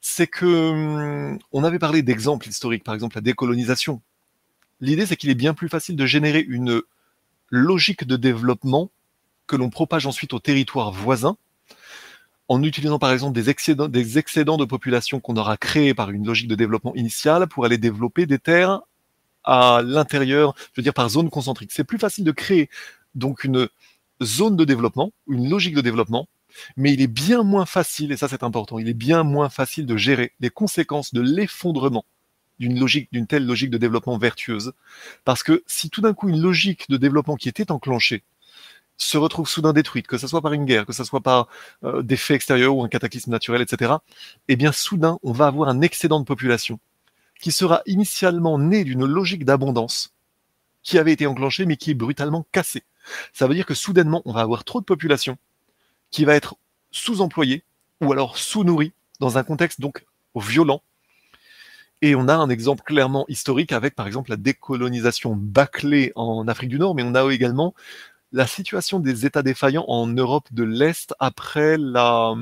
C'est 0.00 0.28
que 0.28 0.46
hum, 0.46 1.38
on 1.50 1.64
avait 1.64 1.80
parlé 1.80 2.02
d'exemples 2.02 2.48
historiques, 2.48 2.84
par 2.84 2.94
exemple 2.94 3.16
la 3.16 3.20
décolonisation. 3.20 4.00
L'idée, 4.80 5.06
c'est 5.06 5.16
qu'il 5.16 5.30
est 5.30 5.34
bien 5.34 5.54
plus 5.54 5.68
facile 5.68 5.96
de 5.96 6.06
générer 6.06 6.40
une 6.48 6.82
logique 7.50 8.06
de 8.06 8.16
développement 8.16 8.90
que 9.46 9.56
l'on 9.56 9.70
propage 9.70 10.06
ensuite 10.06 10.32
au 10.34 10.38
territoire 10.38 10.92
voisin, 10.92 11.36
en 12.48 12.62
utilisant 12.62 12.98
par 12.98 13.12
exemple 13.12 13.34
des 13.34 13.50
excédents, 13.50 13.88
des 13.88 14.18
excédents 14.18 14.56
de 14.56 14.64
population 14.64 15.20
qu'on 15.20 15.36
aura 15.36 15.56
créés 15.56 15.94
par 15.94 16.10
une 16.10 16.26
logique 16.26 16.48
de 16.48 16.54
développement 16.54 16.94
initiale 16.94 17.46
pour 17.46 17.64
aller 17.64 17.78
développer 17.78 18.26
des 18.26 18.38
terres 18.38 18.80
à 19.44 19.82
l'intérieur, 19.84 20.54
je 20.72 20.80
veux 20.80 20.82
dire 20.82 20.94
par 20.94 21.08
zone 21.08 21.30
concentrique. 21.30 21.72
C'est 21.72 21.84
plus 21.84 21.98
facile 21.98 22.24
de 22.24 22.32
créer 22.32 22.68
donc 23.14 23.44
une 23.44 23.68
zone 24.22 24.56
de 24.56 24.64
développement, 24.64 25.12
une 25.28 25.48
logique 25.48 25.74
de 25.74 25.80
développement, 25.80 26.28
mais 26.76 26.92
il 26.92 27.00
est 27.00 27.06
bien 27.06 27.42
moins 27.42 27.66
facile, 27.66 28.12
et 28.12 28.16
ça 28.16 28.28
c'est 28.28 28.42
important, 28.42 28.78
il 28.78 28.88
est 28.88 28.94
bien 28.94 29.22
moins 29.22 29.48
facile 29.48 29.86
de 29.86 29.96
gérer 29.96 30.32
les 30.40 30.50
conséquences 30.50 31.14
de 31.14 31.20
l'effondrement 31.20 32.04
d'une 32.58 32.78
logique, 32.78 33.08
d'une 33.12 33.26
telle 33.26 33.46
logique 33.46 33.70
de 33.70 33.78
développement 33.78 34.18
vertueuse. 34.18 34.72
Parce 35.24 35.42
que 35.42 35.62
si 35.66 35.90
tout 35.90 36.00
d'un 36.00 36.14
coup 36.14 36.28
une 36.28 36.40
logique 36.40 36.88
de 36.88 36.96
développement 36.96 37.36
qui 37.36 37.48
était 37.48 37.70
enclenchée 37.70 38.22
se 38.96 39.16
retrouve 39.16 39.48
soudain 39.48 39.72
détruite, 39.72 40.08
que 40.08 40.18
ce 40.18 40.26
soit 40.26 40.42
par 40.42 40.52
une 40.52 40.64
guerre, 40.64 40.84
que 40.84 40.92
ce 40.92 41.04
soit 41.04 41.20
par 41.20 41.46
euh, 41.84 42.02
des 42.02 42.16
faits 42.16 42.34
extérieurs 42.34 42.74
ou 42.76 42.82
un 42.82 42.88
cataclysme 42.88 43.30
naturel, 43.30 43.62
etc., 43.62 43.92
eh 44.48 44.56
bien 44.56 44.72
soudain 44.72 45.18
on 45.22 45.32
va 45.32 45.46
avoir 45.46 45.68
un 45.68 45.80
excédent 45.80 46.18
de 46.18 46.24
population 46.24 46.80
qui 47.40 47.52
sera 47.52 47.82
initialement 47.86 48.58
né 48.58 48.82
d'une 48.82 49.06
logique 49.06 49.44
d'abondance 49.44 50.12
qui 50.82 50.98
avait 50.98 51.12
été 51.12 51.26
enclenchée 51.26 51.64
mais 51.64 51.76
qui 51.76 51.92
est 51.92 51.94
brutalement 51.94 52.44
cassée. 52.50 52.82
Ça 53.32 53.46
veut 53.46 53.54
dire 53.54 53.66
que 53.66 53.74
soudainement 53.74 54.22
on 54.24 54.32
va 54.32 54.40
avoir 54.40 54.64
trop 54.64 54.80
de 54.80 54.84
population 54.84 55.38
qui 56.10 56.24
va 56.24 56.34
être 56.34 56.56
sous-employée 56.90 57.62
ou 58.00 58.12
alors 58.12 58.36
sous-nourrie 58.36 58.92
dans 59.20 59.38
un 59.38 59.44
contexte 59.44 59.80
donc 59.80 60.04
violent 60.34 60.82
et 62.02 62.14
on 62.14 62.28
a 62.28 62.34
un 62.34 62.48
exemple 62.48 62.82
clairement 62.84 63.24
historique 63.28 63.72
avec, 63.72 63.94
par 63.94 64.06
exemple, 64.06 64.30
la 64.30 64.36
décolonisation 64.36 65.34
bâclée 65.36 66.12
en 66.14 66.46
Afrique 66.48 66.70
du 66.70 66.78
Nord, 66.78 66.94
mais 66.94 67.02
on 67.02 67.14
a 67.14 67.32
également 67.32 67.74
la 68.32 68.46
situation 68.46 69.00
des 69.00 69.26
États 69.26 69.42
défaillants 69.42 69.86
en 69.88 70.06
Europe 70.06 70.48
de 70.52 70.62
l'Est 70.62 71.14
après 71.18 71.78
la, 71.78 72.34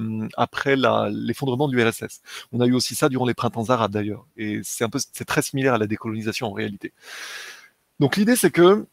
l'effondrement 1.10 1.68
du 1.68 1.80
RSS. 1.82 2.22
On 2.52 2.60
a 2.60 2.66
eu 2.66 2.72
aussi 2.72 2.94
ça 2.94 3.08
durant 3.08 3.26
les 3.26 3.34
printemps 3.34 3.70
arabes 3.70 3.92
d'ailleurs, 3.92 4.26
et 4.36 4.60
c'est 4.64 5.24
très 5.24 5.42
similaire 5.42 5.74
à 5.74 5.78
la 5.78 5.86
décolonisation 5.86 6.48
en 6.48 6.52
réalité. 6.52 6.92
Donc 8.00 8.16
l'idée 8.16 8.36
c'est 8.36 8.50
que 8.50 8.86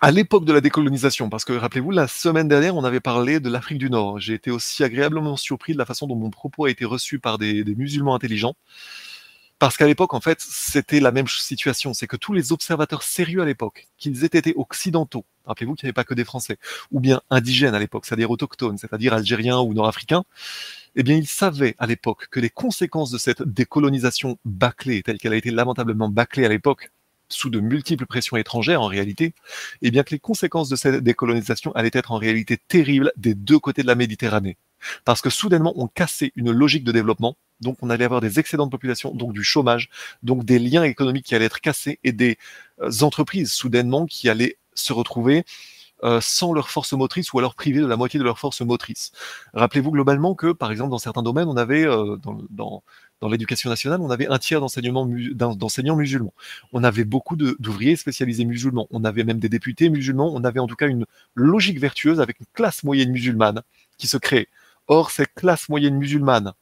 à 0.00 0.10
l'époque 0.10 0.44
de 0.44 0.52
la 0.52 0.60
décolonisation, 0.60 1.30
parce 1.30 1.44
que 1.44 1.52
rappelez-vous, 1.52 1.92
la 1.92 2.08
semaine 2.08 2.48
dernière, 2.48 2.74
on 2.74 2.84
avait 2.84 3.00
parlé 3.00 3.38
de 3.38 3.48
l'Afrique 3.48 3.78
du 3.78 3.90
Nord. 3.90 4.18
J'ai 4.18 4.34
été 4.34 4.50
aussi 4.50 4.82
agréablement 4.82 5.36
surpris 5.36 5.72
de 5.72 5.78
la 5.78 5.86
façon 5.86 6.06
dont 6.06 6.16
mon 6.16 6.30
propos 6.30 6.64
a 6.64 6.70
été 6.70 6.84
reçu 6.84 7.20
par 7.20 7.38
des 7.38 7.64
musulmans 7.64 8.14
intelligents. 8.14 8.56
Parce 9.64 9.78
qu'à 9.78 9.86
l'époque, 9.86 10.12
en 10.12 10.20
fait, 10.20 10.44
c'était 10.46 11.00
la 11.00 11.10
même 11.10 11.26
situation. 11.26 11.94
C'est 11.94 12.06
que 12.06 12.18
tous 12.18 12.34
les 12.34 12.52
observateurs 12.52 13.02
sérieux 13.02 13.40
à 13.40 13.46
l'époque, 13.46 13.88
qu'ils 13.96 14.22
aient 14.22 14.26
été 14.26 14.52
occidentaux, 14.56 15.24
rappelez-vous 15.46 15.74
qu'il 15.74 15.86
n'y 15.86 15.88
avait 15.88 15.94
pas 15.94 16.04
que 16.04 16.12
des 16.12 16.26
Français, 16.26 16.58
ou 16.90 17.00
bien 17.00 17.22
indigènes 17.30 17.74
à 17.74 17.78
l'époque, 17.78 18.04
c'est-à-dire 18.04 18.30
autochtones, 18.30 18.76
c'est-à-dire 18.76 19.14
algériens 19.14 19.60
ou 19.60 19.72
nord-africains, 19.72 20.24
eh 20.96 21.02
bien, 21.02 21.16
ils 21.16 21.26
savaient 21.26 21.76
à 21.78 21.86
l'époque 21.86 22.26
que 22.30 22.40
les 22.40 22.50
conséquences 22.50 23.10
de 23.10 23.16
cette 23.16 23.40
décolonisation 23.40 24.36
bâclée, 24.44 25.02
telle 25.02 25.16
qu'elle 25.16 25.32
a 25.32 25.36
été 25.36 25.50
lamentablement 25.50 26.10
bâclée 26.10 26.44
à 26.44 26.50
l'époque, 26.50 26.90
sous 27.30 27.48
de 27.48 27.58
multiples 27.58 28.04
pressions 28.04 28.36
étrangères 28.36 28.82
en 28.82 28.86
réalité, 28.86 29.32
eh 29.80 29.90
bien 29.90 30.02
que 30.02 30.10
les 30.10 30.18
conséquences 30.18 30.68
de 30.68 30.76
cette 30.76 31.02
décolonisation 31.02 31.72
allaient 31.72 31.90
être 31.94 32.12
en 32.12 32.18
réalité 32.18 32.58
terribles 32.68 33.12
des 33.16 33.32
deux 33.32 33.58
côtés 33.58 33.80
de 33.80 33.86
la 33.86 33.94
Méditerranée. 33.94 34.58
Parce 35.06 35.22
que 35.22 35.30
soudainement, 35.30 35.72
on 35.76 35.88
cassait 35.88 36.32
une 36.36 36.52
logique 36.52 36.84
de 36.84 36.92
développement, 36.92 37.38
donc 37.64 37.78
on 37.82 37.90
allait 37.90 38.04
avoir 38.04 38.20
des 38.20 38.38
excédents 38.38 38.66
de 38.66 38.70
population, 38.70 39.12
donc 39.12 39.32
du 39.32 39.42
chômage, 39.42 39.90
donc 40.22 40.44
des 40.44 40.60
liens 40.60 40.84
économiques 40.84 41.26
qui 41.26 41.34
allaient 41.34 41.46
être 41.46 41.60
cassés 41.60 41.98
et 42.04 42.12
des 42.12 42.38
euh, 42.80 42.90
entreprises 43.00 43.52
soudainement 43.52 44.06
qui 44.06 44.28
allaient 44.28 44.56
se 44.74 44.92
retrouver 44.92 45.44
euh, 46.02 46.20
sans 46.20 46.52
leur 46.52 46.68
force 46.68 46.92
motrice 46.92 47.32
ou 47.32 47.38
alors 47.38 47.54
privées 47.54 47.80
de 47.80 47.86
la 47.86 47.96
moitié 47.96 48.18
de 48.18 48.24
leur 48.24 48.38
force 48.38 48.60
motrice. 48.60 49.12
Rappelez-vous 49.54 49.90
globalement 49.90 50.34
que, 50.34 50.52
par 50.52 50.70
exemple, 50.70 50.90
dans 50.90 50.98
certains 50.98 51.22
domaines, 51.22 51.48
on 51.48 51.56
avait 51.56 51.86
euh, 51.86 52.16
dans, 52.16 52.82
dans, 53.22 53.28
l'éducation 53.30 53.70
nationale, 53.70 54.02
on 54.02 54.10
avait 54.10 54.26
un 54.26 54.38
tiers 54.38 54.60
d'enseignants 54.60 55.96
musulmans. 55.96 56.34
On 56.74 56.84
avait 56.84 57.04
beaucoup 57.04 57.36
d'ouvriers 57.36 57.96
spécialisés 57.96 58.44
musulmans. 58.44 58.86
On 58.90 59.02
avait 59.02 59.24
même 59.24 59.38
des 59.38 59.48
députés 59.48 59.88
musulmans. 59.88 60.30
On 60.34 60.44
avait 60.44 60.60
en 60.60 60.66
tout 60.66 60.76
cas 60.76 60.88
une 60.88 61.06
logique 61.34 61.80
vertueuse 61.80 62.20
avec 62.20 62.38
une 62.38 62.46
classe 62.52 62.84
moyenne 62.84 63.10
musulmane 63.10 63.62
qui 63.96 64.06
se 64.06 64.18
créait. 64.18 64.48
Or, 64.88 65.10
cette 65.10 65.32
classe 65.32 65.70
moyenne 65.70 65.96
musulmane 65.96 66.52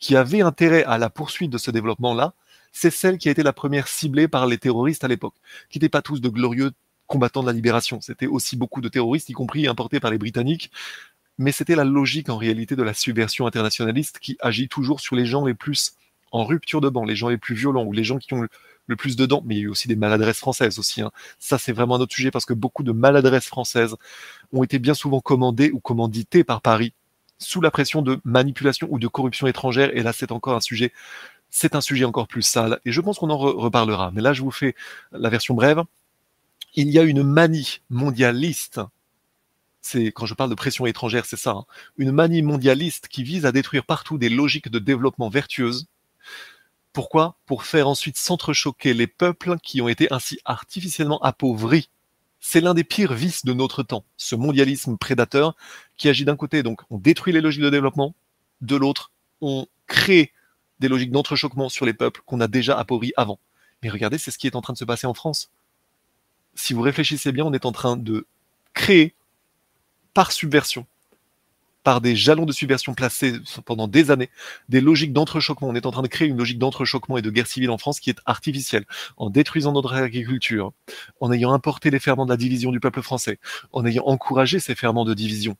qui 0.00 0.16
avait 0.16 0.40
intérêt 0.40 0.84
à 0.84 0.98
la 0.98 1.10
poursuite 1.10 1.50
de 1.50 1.58
ce 1.58 1.70
développement-là, 1.70 2.34
c'est 2.72 2.90
celle 2.90 3.18
qui 3.18 3.28
a 3.28 3.32
été 3.32 3.42
la 3.42 3.52
première 3.52 3.88
ciblée 3.88 4.28
par 4.28 4.46
les 4.46 4.58
terroristes 4.58 5.04
à 5.04 5.08
l'époque, 5.08 5.34
qui 5.68 5.78
n'étaient 5.78 5.88
pas 5.88 6.02
tous 6.02 6.20
de 6.20 6.28
glorieux 6.28 6.72
combattants 7.06 7.42
de 7.42 7.46
la 7.46 7.52
libération. 7.52 8.00
C'était 8.00 8.26
aussi 8.26 8.56
beaucoup 8.56 8.80
de 8.80 8.88
terroristes, 8.88 9.28
y 9.28 9.32
compris 9.32 9.66
importés 9.66 10.00
par 10.00 10.10
les 10.10 10.18
Britanniques, 10.18 10.70
mais 11.38 11.52
c'était 11.52 11.74
la 11.74 11.84
logique 11.84 12.28
en 12.28 12.36
réalité 12.36 12.76
de 12.76 12.82
la 12.82 12.94
subversion 12.94 13.46
internationaliste 13.46 14.18
qui 14.20 14.36
agit 14.40 14.68
toujours 14.68 15.00
sur 15.00 15.16
les 15.16 15.26
gens 15.26 15.44
les 15.44 15.54
plus 15.54 15.94
en 16.32 16.44
rupture 16.44 16.80
de 16.80 16.88
banc, 16.88 17.04
les 17.04 17.16
gens 17.16 17.28
les 17.28 17.38
plus 17.38 17.54
violents 17.54 17.84
ou 17.84 17.92
les 17.92 18.04
gens 18.04 18.18
qui 18.18 18.34
ont 18.34 18.46
le, 18.86 18.96
plus 18.96 19.16
de 19.16 19.26
dents. 19.26 19.42
Mais 19.44 19.56
il 19.56 19.58
y 19.58 19.60
a 19.62 19.64
eu 19.64 19.68
aussi 19.68 19.88
des 19.88 19.96
maladresses 19.96 20.38
françaises 20.38 20.78
aussi. 20.78 21.02
hein. 21.02 21.10
Ça, 21.38 21.58
c'est 21.58 21.72
vraiment 21.72 21.96
un 21.96 22.00
autre 22.00 22.14
sujet 22.14 22.30
parce 22.30 22.44
que 22.44 22.52
beaucoup 22.54 22.82
de 22.82 22.92
maladresses 22.92 23.46
françaises 23.46 23.96
ont 24.52 24.62
été 24.62 24.78
bien 24.78 24.94
souvent 24.94 25.20
commandées 25.20 25.70
ou 25.72 25.80
commanditées 25.80 26.44
par 26.44 26.60
Paris 26.60 26.92
sous 27.40 27.60
la 27.60 27.70
pression 27.72 28.02
de 28.02 28.20
manipulation 28.24 28.86
ou 28.90 28.98
de 29.00 29.08
corruption 29.08 29.48
étrangère. 29.48 29.90
Et 29.96 30.02
là, 30.02 30.12
c'est 30.12 30.30
encore 30.30 30.54
un 30.54 30.60
sujet, 30.60 30.92
c'est 31.48 31.74
un 31.74 31.80
sujet 31.80 32.04
encore 32.04 32.28
plus 32.28 32.42
sale. 32.42 32.80
Et 32.84 32.92
je 32.92 33.00
pense 33.00 33.18
qu'on 33.18 33.30
en 33.30 33.36
re- 33.38 33.56
reparlera. 33.56 34.12
Mais 34.12 34.22
là, 34.22 34.32
je 34.32 34.42
vous 34.42 34.52
fais 34.52 34.76
la 35.12 35.28
version 35.30 35.54
brève. 35.54 35.82
Il 36.74 36.90
y 36.90 36.98
a 36.98 37.02
une 37.02 37.24
manie 37.24 37.80
mondialiste. 37.90 38.80
C'est 39.80 40.12
quand 40.12 40.26
je 40.26 40.34
parle 40.34 40.50
de 40.50 40.54
pression 40.54 40.86
étrangère, 40.86 41.24
c'est 41.24 41.36
ça. 41.38 41.52
hein. 41.52 41.64
Une 41.96 42.12
manie 42.12 42.42
mondialiste 42.42 43.08
qui 43.08 43.24
vise 43.24 43.46
à 43.46 43.52
détruire 43.52 43.84
partout 43.84 44.18
des 44.18 44.28
logiques 44.28 44.70
de 44.70 44.78
développement 44.78 45.30
vertueuses. 45.30 45.86
Pourquoi? 46.92 47.36
Pour 47.46 47.64
faire 47.64 47.88
ensuite 47.88 48.18
s'entrechoquer 48.18 48.94
les 48.94 49.06
peuples 49.06 49.56
qui 49.62 49.80
ont 49.80 49.88
été 49.88 50.12
ainsi 50.12 50.38
artificiellement 50.44 51.20
appauvris. 51.22 51.88
C'est 52.40 52.60
l'un 52.60 52.74
des 52.74 52.84
pires 52.84 53.12
vices 53.12 53.44
de 53.44 53.52
notre 53.52 53.82
temps, 53.82 54.04
ce 54.16 54.34
mondialisme 54.34 54.96
prédateur 54.96 55.56
qui 55.96 56.08
agit 56.08 56.24
d'un 56.24 56.36
côté, 56.36 56.62
donc 56.62 56.80
on 56.90 56.98
détruit 56.98 57.32
les 57.32 57.40
logiques 57.40 57.62
de 57.62 57.70
développement, 57.70 58.14
de 58.62 58.76
l'autre, 58.76 59.12
on 59.40 59.66
crée 59.86 60.32
des 60.80 60.88
logiques 60.88 61.12
d'entrechoquement 61.12 61.68
sur 61.68 61.84
les 61.84 61.92
peuples 61.92 62.22
qu'on 62.24 62.40
a 62.40 62.48
déjà 62.48 62.78
appauvris 62.78 63.12
avant. 63.16 63.38
Mais 63.82 63.90
regardez, 63.90 64.18
c'est 64.18 64.30
ce 64.30 64.38
qui 64.38 64.46
est 64.46 64.56
en 64.56 64.62
train 64.62 64.72
de 64.72 64.78
se 64.78 64.84
passer 64.84 65.06
en 65.06 65.14
France. 65.14 65.50
Si 66.54 66.72
vous 66.72 66.82
réfléchissez 66.82 67.32
bien, 67.32 67.44
on 67.44 67.52
est 67.52 67.66
en 67.66 67.72
train 67.72 67.96
de 67.96 68.26
créer 68.72 69.14
par 70.14 70.32
subversion, 70.32 70.86
par 71.82 72.00
des 72.00 72.14
jalons 72.16 72.46
de 72.46 72.52
subversion 72.52 72.94
placés 72.94 73.34
pendant 73.64 73.88
des 73.88 74.10
années, 74.10 74.30
des 74.68 74.80
logiques 74.80 75.12
d'entrechoquement. 75.12 75.68
On 75.68 75.74
est 75.74 75.86
en 75.86 75.90
train 75.90 76.02
de 76.02 76.08
créer 76.08 76.28
une 76.28 76.36
logique 76.36 76.58
d'entrechoquement 76.58 77.16
et 77.16 77.22
de 77.22 77.30
guerre 77.30 77.46
civile 77.46 77.70
en 77.70 77.78
France 77.78 78.00
qui 78.00 78.10
est 78.10 78.18
artificielle, 78.26 78.84
en 79.16 79.30
détruisant 79.30 79.72
notre 79.72 79.94
agriculture, 79.94 80.72
en 81.20 81.32
ayant 81.32 81.52
importé 81.52 81.90
les 81.90 81.98
ferments 81.98 82.26
de 82.26 82.30
la 82.30 82.36
division 82.36 82.70
du 82.70 82.80
peuple 82.80 83.02
français, 83.02 83.38
en 83.72 83.84
ayant 83.86 84.04
encouragé 84.06 84.60
ces 84.60 84.74
ferments 84.74 85.04
de 85.04 85.14
division. 85.14 85.56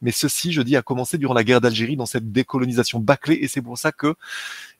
Mais 0.00 0.10
ceci, 0.10 0.52
je 0.52 0.62
dis, 0.62 0.76
a 0.76 0.82
commencé 0.82 1.16
durant 1.16 1.32
la 1.32 1.44
guerre 1.44 1.60
d'Algérie 1.60 1.96
dans 1.96 2.06
cette 2.06 2.32
décolonisation 2.32 2.98
bâclée, 2.98 3.38
et 3.40 3.48
c'est 3.48 3.62
pour 3.62 3.78
ça 3.78 3.92
que 3.92 4.14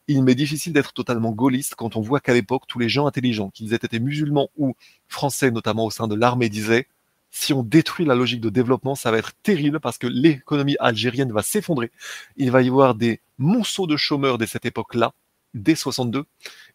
il 0.09 0.23
m'est 0.25 0.35
difficile 0.35 0.73
d'être 0.73 0.93
totalement 0.93 1.31
gaulliste 1.31 1.77
quand 1.77 1.95
on 1.95 2.01
voit 2.01 2.19
qu'à 2.19 2.35
l'époque, 2.35 2.65
tous 2.67 2.81
les 2.81 2.89
gens 2.89 3.07
intelligents, 3.07 3.51
qu'ils 3.51 3.73
aient 3.73 3.77
été 3.77 4.01
musulmans 4.01 4.51
ou 4.57 4.75
français, 5.07 5.53
notamment 5.53 5.87
au 5.87 5.91
sein 5.91 6.09
de 6.09 6.17
l'armée, 6.17 6.49
disaient 6.49 6.89
si 7.33 7.55
on 7.55 7.63
détruit 7.63 8.05
la 8.05 8.15
logique 8.15 8.43
de 8.43 8.51
développement, 8.51 8.95
ça 8.95 9.11
va 9.11 9.17
être 9.17 9.33
terrible 9.43 9.81
parce 9.81 9.97
que 9.97 10.07
l'économie 10.07 10.77
algérienne 10.79 11.33
va 11.33 11.43
s'effondrer. 11.43 11.91
Il 12.37 12.51
va 12.51 12.61
y 12.61 12.69
avoir 12.69 12.95
des 12.95 13.21
monceaux 13.39 13.87
de 13.87 13.97
chômeurs 13.97 14.37
dès 14.37 14.47
cette 14.47 14.67
époque-là, 14.67 15.15
dès 15.55 15.75
62, 15.75 16.27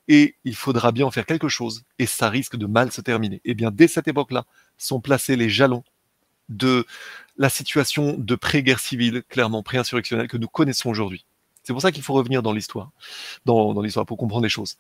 et 0.08 0.36
il 0.45 0.56
faudra 0.56 0.92
bien 0.92 1.06
en 1.06 1.11
faire 1.11 1.27
quelque 1.27 1.48
chose, 1.48 1.84
et 2.00 2.08
ça 2.08 2.30
risque 2.30 2.56
de 2.56 2.66
mal 2.66 2.92
se 2.92 3.02
terminer. 3.02 3.40
Et 3.45 3.53
bien, 3.53 3.69
dès 3.69 3.88
cette 3.88 4.08
époque-là, 4.08 4.45
sont 4.77 5.00
placés 5.00 5.36
les 5.36 5.50
jalons 5.50 5.84
de 6.50 6.86
la 7.38 7.50
situation 7.50 8.16
de 8.18 8.36
pré-guerre 8.36 8.80
civile, 8.80 9.24
clairement 9.30 9.61
pré-insurrectionnelle, 9.61 10.27
que 10.27 10.38
nous 10.38 10.48
connaissons 10.48 10.90
aujourd'hui. 10.90 11.26
C'est 11.61 11.74
pour 11.74 11.84
ça 11.84 11.92
qu'il 11.92 12.03
faut 12.03 12.14
revenir 12.14 12.42
dans 12.42 12.53
l'histoire, 12.53 12.90
dans, 13.45 13.76
dans 13.76 13.82
l'histoire, 13.82 14.08
pour 14.08 14.18
comprendre 14.18 14.44
les 14.44 14.50
choses. 14.50 14.77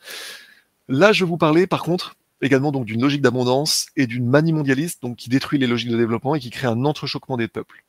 Là, 0.87 1.11
je 1.11 1.23
vais 1.23 1.29
vous 1.29 1.37
parler, 1.37 1.67
par 1.67 1.83
contre, 1.83 2.15
également 2.41 2.71
donc 2.71 2.85
d'une 2.85 3.01
logique 3.01 3.21
d'abondance 3.21 3.87
et 3.95 4.07
d'une 4.07 4.27
manie 4.27 4.53
mondialiste 4.53 5.01
donc 5.01 5.17
qui 5.17 5.29
détruit 5.29 5.59
les 5.59 5.67
logiques 5.67 5.89
de 5.89 5.97
développement 5.97 6.35
et 6.35 6.39
qui 6.39 6.49
crée 6.49 6.67
un 6.67 6.85
entrechoquement 6.85 7.37
des 7.37 7.47
peuples. 7.47 7.83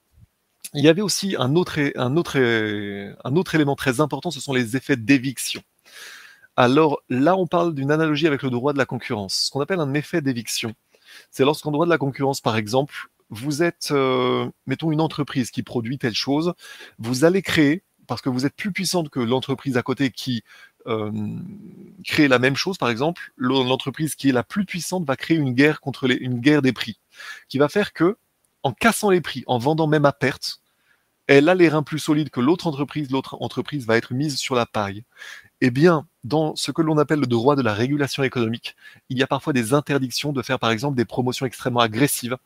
Il 0.75 0.85
y 0.85 0.89
avait 0.89 1.03
aussi 1.03 1.35
un 1.39 1.55
autre, 1.57 1.79
élément 3.55 3.77
très 3.77 4.01
important, 4.01 4.31
ce 4.31 4.41
sont 4.41 4.53
les 4.53 4.77
effets 4.77 4.97
d'éviction. 4.97 5.63
Alors 6.57 7.01
là, 7.09 7.37
on 7.37 7.47
parle 7.47 7.75
d'une 7.75 7.91
analogie 7.91 8.27
avec 8.27 8.43
le 8.43 8.51
droit 8.51 8.73
de 8.73 8.79
la 8.79 8.85
concurrence. 8.85 9.45
Ce 9.47 9.51
qu'on 9.51 9.61
appelle 9.61 9.81
un 9.81 9.95
effet 9.95 10.21
d'éviction, 10.21 10.75
c'est 11.31 11.45
lorsqu'en 11.45 11.71
droit 11.71 11.87
de 11.87 11.91
la 11.91 11.99
concurrence, 11.99 12.41
par 12.41 12.57
exemple, 12.57 13.09
vous 13.31 13.63
êtes, 13.63 13.91
euh, 13.93 14.49
mettons, 14.67 14.91
une 14.91 15.01
entreprise 15.01 15.51
qui 15.51 15.63
produit 15.63 15.99
telle 15.99 16.15
chose, 16.15 16.53
vous 16.99 17.25
allez 17.25 17.43
créer, 17.43 17.83
parce 18.07 18.23
que 18.23 18.29
vous 18.29 18.45
êtes 18.47 18.55
plus 18.55 18.73
puissante 18.73 19.11
que 19.11 19.21
l'entreprise 19.21 19.77
à 19.77 19.83
côté 19.83 20.11
qui 20.11 20.43
euh, 20.89 21.11
crée 22.05 22.29
la 22.29 22.39
même 22.39 22.57
chose, 22.57 22.79
par 22.79 22.91
exemple, 22.91 23.33
l'entreprise 23.37 24.15
qui 24.15 24.31
est 24.31 24.33
la 24.33 24.43
plus 24.43 24.65
puissante 24.65 25.07
va 25.07 25.17
créer 25.17 25.37
une 25.37 25.53
guerre 25.53 25.81
contre 25.81 26.11
une 26.11 26.41
guerre 26.41 26.63
des 26.63 26.73
prix, 26.73 26.99
qui 27.49 27.59
va 27.59 27.69
faire 27.69 27.93
que, 27.93 28.17
en 28.63 28.73
cassant 28.73 29.11
les 29.11 29.21
prix, 29.21 29.45
en 29.47 29.59
vendant 29.59 29.87
même 29.87 30.05
à 30.05 30.13
perte, 30.13 30.61
elle 31.27 31.49
a 31.51 31.55
les 31.55 31.69
reins 31.69 31.83
plus 31.83 31.99
solides 31.99 32.31
que 32.31 32.41
l'autre 32.41 32.67
entreprise, 32.67 33.11
l'autre 33.11 33.37
entreprise 33.41 33.87
va 33.87 33.97
être 33.97 34.15
mise 34.15 34.39
sur 34.39 34.55
la 34.55 34.65
paille. 34.65 35.05
Eh 35.61 35.71
bien, 35.71 36.07
dans 36.25 36.57
ce 36.57 36.71
que 36.73 36.81
l'on 36.81 36.97
appelle 36.97 37.21
le 37.21 37.27
droit 37.27 37.55
de 37.55 37.63
la 37.63 37.75
régulation 37.75 38.23
économique, 38.23 38.77
il 39.11 39.19
y 39.19 39.23
a 39.23 39.27
parfois 39.27 39.53
des 39.53 39.75
interdictions 39.75 40.33
de 40.33 40.43
faire, 40.43 40.59
par 40.59 40.71
exemple, 40.71 40.97
des 40.97 41.05
promotions 41.05 41.45
extrêmement 41.45 41.81
agressives 41.81 42.39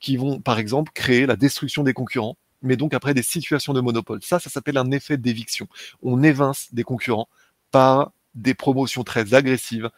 qui 0.00 0.16
vont, 0.16 0.40
par 0.40 0.58
exemple, 0.58 0.90
créer 0.92 1.26
la 1.26 1.36
destruction 1.36 1.84
des 1.84 1.92
concurrents, 1.92 2.36
mais 2.60 2.76
donc 2.76 2.92
après 2.92 3.14
des 3.14 3.22
situations 3.22 3.72
de 3.72 3.80
monopole. 3.80 4.20
Ça, 4.22 4.40
ça 4.40 4.50
s'appelle 4.50 4.78
un 4.78 4.90
effet 4.90 5.16
d'éviction. 5.16 5.68
On 6.02 6.24
évince 6.24 6.74
des 6.74 6.82
concurrents 6.82 7.28
par 7.74 8.12
des 8.36 8.54
promotions 8.54 9.02
très 9.02 9.34
agressives. 9.34 9.90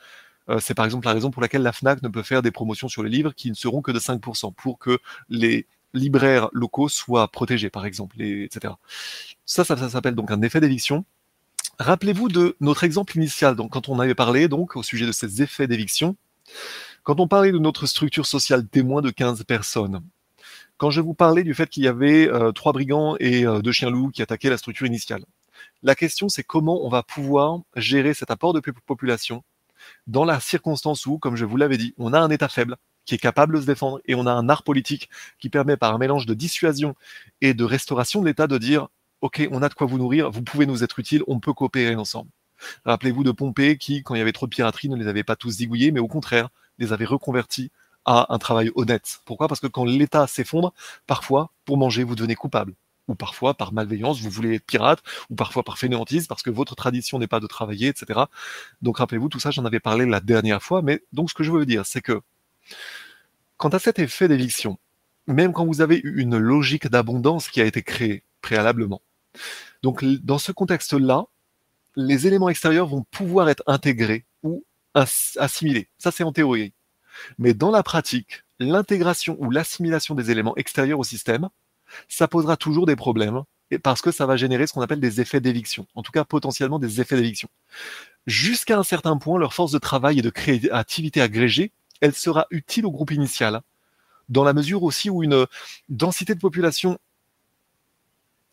Euh, 0.49 0.59
c'est 0.61 0.73
par 0.73 0.87
exemple 0.87 1.07
la 1.07 1.13
raison 1.13 1.31
pour 1.31 1.43
laquelle 1.43 1.61
la 1.61 1.75
FNAC 1.75 2.03
ne 2.03 2.09
peut 2.09 2.23
faire 2.23 2.41
des 2.41 2.51
promotions 2.51 2.89
sur 2.89 3.03
les 3.03 3.11
livres 3.11 3.35
qui 3.35 3.51
ne 3.51 3.55
seront 3.55 3.83
que 3.83 3.93
de 3.93 3.99
5%, 3.99 4.55
pour 4.55 4.79
que 4.79 4.99
les 5.29 5.67
libraires 5.93 6.49
locaux 6.53 6.89
soient 6.89 7.29
protégés, 7.29 7.69
par 7.69 7.85
exemple, 7.85 8.23
etc. 8.23 8.73
Ça, 9.45 9.63
ça, 9.65 9.91
s'appelle 9.91 10.15
donc 10.15 10.31
un 10.31 10.41
effet 10.41 10.59
d'éviction. 10.59 11.05
Rappelez-vous 11.79 12.31
de 12.31 12.57
notre 12.61 12.83
exemple 12.83 13.15
initial, 13.19 13.57
donc 13.57 13.73
quand 13.73 13.91
on 13.91 14.01
avait 14.01 14.15
parlé 14.15 14.49
donc 14.49 14.75
au 14.77 14.83
sujet 14.83 15.05
de 15.05 15.13
ces 15.13 15.43
effets 15.43 15.67
d'éviction, 15.67 16.17
quand 17.03 17.21
on 17.21 17.29
parlait 17.29 17.53
de 17.53 17.59
notre 17.59 17.85
structure 17.85 18.25
sociale 18.25 18.67
témoin 18.67 19.03
de 19.03 19.11
15 19.11 19.45
personnes, 19.45 20.01
quand 20.79 20.89
je 20.89 21.03
vous 21.03 21.13
parlais 21.13 21.43
du 21.43 21.53
fait 21.53 21.69
qu'il 21.69 21.85
y 21.85 21.89
avait 21.89 22.27
euh, 22.27 22.53
trois 22.53 22.73
brigands 22.73 23.17
et 23.21 23.45
euh, 23.47 23.61
deux 23.61 23.73
chiens 23.73 23.91
loups 23.91 24.11
qui 24.11 24.23
attaquaient 24.23 24.51
la 24.51 24.57
structure 24.57 24.87
initiale, 24.87 25.27
la 25.83 25.95
question 25.95 26.29
c'est 26.29 26.43
comment 26.43 26.85
on 26.85 26.89
va 26.89 27.03
pouvoir 27.03 27.61
gérer 27.77 28.15
cet 28.15 28.31
apport 28.31 28.53
de 28.53 28.61
population 28.61 29.45
dans 30.07 30.25
la 30.25 30.41
circonstance 30.41 31.07
où, 31.07 31.19
comme 31.19 31.37
je 31.37 31.45
vous 31.45 31.57
l'avais 31.57 31.77
dit, 31.77 31.95
on 31.99 32.13
a 32.13 32.19
un 32.19 32.31
État 32.31 32.49
faible, 32.49 32.77
qui 33.05 33.15
est 33.15 33.19
capable 33.19 33.57
de 33.57 33.61
se 33.61 33.67
défendre, 33.67 34.01
et 34.07 34.15
on 34.15 34.27
a 34.27 34.33
un 34.33 34.49
art 34.49 34.65
politique 34.65 35.09
qui 35.39 35.49
permet 35.49 35.77
par 35.77 35.95
un 35.95 35.99
mélange 35.99 36.27
de 36.27 36.35
dissuasion 36.35 36.95
et 37.41 37.55
de 37.55 37.65
restauration 37.65 38.21
de 38.21 38.27
l'État 38.27 38.47
de 38.47 38.59
dire 38.59 38.89
OK, 39.21 39.47
on 39.51 39.63
a 39.63 39.69
de 39.69 39.75
quoi 39.75 39.87
vous 39.87 39.99
nourrir, 39.99 40.31
vous 40.31 40.43
pouvez 40.43 40.67
nous 40.67 40.85
être 40.85 40.99
utiles, 40.99 41.23
on 41.27 41.41
peut 41.41 41.53
coopérer 41.53 41.95
ensemble. 41.95 42.31
Rappelez-vous 42.85 43.25
de 43.25 43.33
Pompée 43.33 43.79
qui, 43.79 44.03
quand 44.03 44.15
il 44.15 44.19
y 44.19 44.21
avait 44.21 44.33
trop 44.33 44.47
de 44.47 44.51
piraterie, 44.51 44.89
ne 44.89 44.97
les 44.97 45.09
avait 45.09 45.25
pas 45.25 45.37
tous 45.37 45.51
zigouillés, 45.51 45.91
mais 45.91 46.01
au 46.01 46.09
contraire, 46.09 46.49
les 46.79 46.93
avait 46.93 47.05
reconvertis 47.05 47.71
à 48.05 48.33
un 48.33 48.39
travail 48.39 48.71
honnête. 48.75 49.21
Pourquoi? 49.25 49.49
Parce 49.49 49.61
que 49.61 49.67
quand 49.67 49.85
l'État 49.85 50.27
s'effondre, 50.27 50.73
parfois, 51.07 51.51
pour 51.65 51.77
manger, 51.77 52.05
vous 52.05 52.15
devenez 52.15 52.35
coupable. 52.35 52.75
Ou 53.09 53.15
parfois, 53.15 53.55
par 53.55 53.73
malveillance, 53.73 54.21
vous 54.21 54.31
voulez 54.31 54.57
être 54.57 54.67
pirate, 54.67 55.03
ou 55.31 55.37
parfois 55.37 55.63
par 55.63 55.79
fainéantise, 55.79 56.27
parce 56.27 56.43
que 56.43 56.51
votre 56.51 56.75
tradition 56.75 57.19
n'est 57.19 57.29
pas 57.29 57.41
de 57.41 57.47
travailler, 57.47 57.89
etc. 57.89 58.21
Donc 58.83 58.99
rappelez-vous, 58.99 59.29
tout 59.29 59.41
ça, 59.41 59.51
j'en 59.51 59.65
avais 59.65 59.81
parlé 59.81 60.07
la 60.07 60.21
dernière 60.21 60.63
fois, 60.63 60.83
mais 60.83 61.03
donc 61.13 61.31
ce 61.31 61.35
que 61.35 61.45
je 61.45 61.53
veux 61.53 61.67
dire, 61.67 61.87
c'est 61.87 62.03
que 62.03 62.21
Quant 63.57 63.69
à 63.71 63.79
cet 63.79 63.99
effet 63.99 64.29
d'éviction, 64.29 64.79
même 65.27 65.53
quand 65.53 65.65
vous 65.65 65.81
avez 65.81 65.99
eu 65.99 66.21
une 66.21 66.37
logique 66.37 66.89
d'abondance 66.89 67.49
qui 67.49 67.61
a 67.61 67.65
été 67.65 67.83
créée 67.83 68.23
préalablement, 68.43 69.01
donc 69.83 70.05
dans 70.05 70.39
ce 70.39 70.53
contexte-là, 70.53 71.25
les 71.97 72.27
éléments 72.27 72.51
extérieurs 72.51 72.87
vont 72.87 73.05
pouvoir 73.11 73.49
être 73.49 73.63
intégrés 73.67 74.25
ou 74.43 74.65
assimilés. 74.95 75.89
Ça, 75.99 76.11
c'est 76.11 76.25
en 76.25 76.33
théorie. 76.33 76.75
Mais 77.39 77.55
dans 77.55 77.71
la 77.71 77.83
pratique, 77.83 78.45
l'intégration 78.59 79.37
ou 79.41 79.51
l'assimilation 79.51 80.15
des 80.15 80.31
éléments 80.31 80.57
extérieurs 80.57 80.99
au 80.99 81.05
système, 81.05 81.49
ça 82.09 82.29
posera 82.29 82.57
toujours 82.57 82.87
des 82.87 82.97
problèmes 82.97 83.43
parce 83.83 84.01
que 84.01 84.13
ça 84.13 84.27
va 84.27 84.37
générer 84.37 84.67
ce 84.67 84.73
qu'on 84.73 84.83
appelle 84.83 85.01
des 85.01 85.21
effets 85.21 85.41
d'éviction, 85.41 85.87
en 85.95 86.03
tout 86.03 86.13
cas 86.13 86.25
potentiellement 86.25 86.79
des 86.79 87.01
effets 87.01 87.17
d'éviction. 87.17 87.49
Jusqu'à 88.27 88.79
un 88.79 88.83
certain 88.83 89.17
point, 89.17 89.39
leur 89.39 89.55
force 89.55 89.73
de 89.73 89.79
travail 89.79 90.19
et 90.19 90.23
de 90.23 90.31
créativité 90.31 91.21
agrégée 91.21 91.73
elle 92.01 92.15
sera 92.15 92.47
utile 92.51 92.87
au 92.87 92.91
groupe 92.91 93.11
initial, 93.11 93.63
dans 94.29 94.45
la 94.45 94.53
mesure 94.53 94.83
aussi 94.83 95.11
où 95.11 95.23
une 95.23 95.47
densité 95.89 96.35
de 96.35 96.41
population 96.41 96.99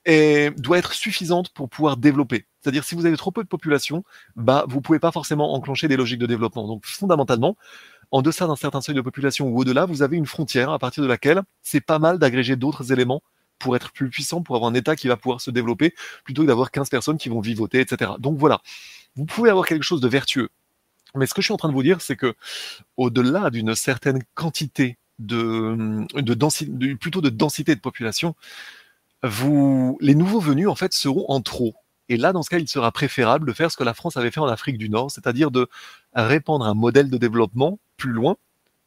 doit 0.06 0.78
être 0.78 0.94
suffisante 0.94 1.50
pour 1.50 1.70
pouvoir 1.70 1.98
développer. 1.98 2.46
C'est-à-dire 2.64 2.84
si 2.84 2.96
vous 2.96 3.06
avez 3.06 3.18
trop 3.18 3.32
peu 3.32 3.44
de 3.44 3.48
population, 3.48 4.04
bah 4.36 4.66
vous 4.68 4.82
pouvez 4.82 5.00
pas 5.00 5.12
forcément 5.12 5.54
enclencher 5.54 5.88
des 5.88 5.98
logiques 5.98 6.20
de 6.20 6.26
développement. 6.26 6.68
Donc 6.68 6.86
fondamentalement, 6.86 7.58
en 8.12 8.22
deçà 8.22 8.48
d'un 8.48 8.56
certain 8.56 8.82
seuil 8.82 8.96
de 8.96 9.02
population 9.02 9.50
ou 9.50 9.60
au-delà, 9.60 9.86
vous 9.86 10.02
avez 10.02 10.18
une 10.18 10.26
frontière 10.26 10.70
à 10.72 10.80
partir 10.80 11.04
de 11.04 11.08
laquelle 11.08 11.42
c'est 11.62 11.82
pas 11.82 12.00
mal 12.00 12.20
d'agréger 12.20 12.56
d'autres 12.56 12.92
éléments 12.92 13.22
pour 13.60 13.76
être 13.76 13.92
plus 13.92 14.10
puissant, 14.10 14.42
pour 14.42 14.56
avoir 14.56 14.72
un 14.72 14.76
État 14.76 14.96
qui 14.96 15.08
va 15.08 15.18
pouvoir 15.18 15.42
se 15.42 15.52
développer, 15.52 15.94
plutôt 16.24 16.44
que 16.44 16.48
d'avoir 16.48 16.72
15 16.72 16.90
personnes 16.90 17.18
qui 17.18 17.30
vont 17.30 17.40
vivoter, 17.40 17.80
etc. 17.80 18.12
Donc 18.20 18.38
voilà, 18.38 18.62
vous 19.16 19.26
pouvez 19.26 19.50
avoir 19.50 19.66
quelque 19.66 19.84
chose 19.84 20.02
de 20.02 20.08
vertueux 20.08 20.50
mais 21.16 21.26
ce 21.26 21.34
que 21.34 21.42
je 21.42 21.48
suis 21.48 21.54
en 21.54 21.58
train 21.58 21.70
de 21.70 21.74
vous 21.74 21.84
dire, 21.84 22.02
c'est 22.02 22.16
que 22.16 22.36
au-delà 22.98 23.50
d'une 23.50 23.76
certaine 23.76 24.24
quantité 24.34 24.98
de, 25.20 26.06
de, 26.16 26.34
densité, 26.34 26.96
plutôt 26.96 27.22
de 27.22 27.30
densité 27.30 27.76
de 27.76 27.80
population, 27.80 28.36
les 29.24 30.16
nouveaux 30.16 30.40
venus 30.40 30.68
en 30.68 30.76
fait 30.76 30.94
seront 30.94 31.26
en 31.30 31.42
trop. 31.42 31.76
Et 32.10 32.18
là, 32.18 32.34
dans 32.34 32.44
ce 32.44 32.50
cas, 32.50 32.60
il 32.60 32.68
sera 32.68 32.92
préférable 32.92 33.48
de 33.48 33.54
faire 33.54 33.72
ce 33.72 33.78
que 33.78 33.84
la 33.84 33.94
France 33.94 34.18
avait 34.18 34.32
fait 34.32 34.40
en 34.40 34.48
Afrique 34.48 34.78
du 34.78 34.90
Nord, 34.90 35.12
c'est-à-dire 35.12 35.52
de 35.52 35.68
répandre 36.14 36.66
un 36.66 36.74
modèle 36.74 37.10
de 37.10 37.18
développement 37.18 37.80
plus 37.98 38.12
loin, 38.12 38.36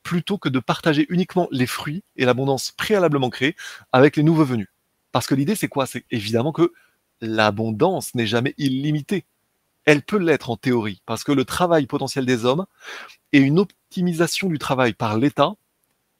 plutôt 0.02 0.38
que 0.38 0.48
de 0.48 0.58
partager 0.58 1.06
uniquement 1.08 1.48
les 1.50 1.66
fruits 1.66 2.02
et 2.16 2.24
l'abondance 2.24 2.72
préalablement 2.72 3.30
créée 3.30 3.56
avec 3.92 4.16
les 4.16 4.22
nouveaux 4.22 4.44
venus. 4.44 4.68
Parce 5.12 5.26
que 5.26 5.34
l'idée, 5.34 5.54
c'est 5.54 5.68
quoi? 5.68 5.86
C'est 5.86 6.04
évidemment 6.10 6.52
que 6.52 6.72
l'abondance 7.20 8.14
n'est 8.14 8.26
jamais 8.26 8.54
illimitée 8.58 9.24
elle 9.86 10.02
peut 10.02 10.18
l'être 10.18 10.50
en 10.50 10.56
théorie, 10.56 11.00
parce 11.06 11.24
que 11.24 11.32
le 11.32 11.44
travail 11.44 11.86
potentiel 11.86 12.26
des 12.26 12.44
hommes 12.44 12.66
et 13.32 13.38
une 13.38 13.60
optimisation 13.60 14.48
du 14.48 14.58
travail 14.58 14.92
par 14.92 15.16
l'État, 15.16 15.54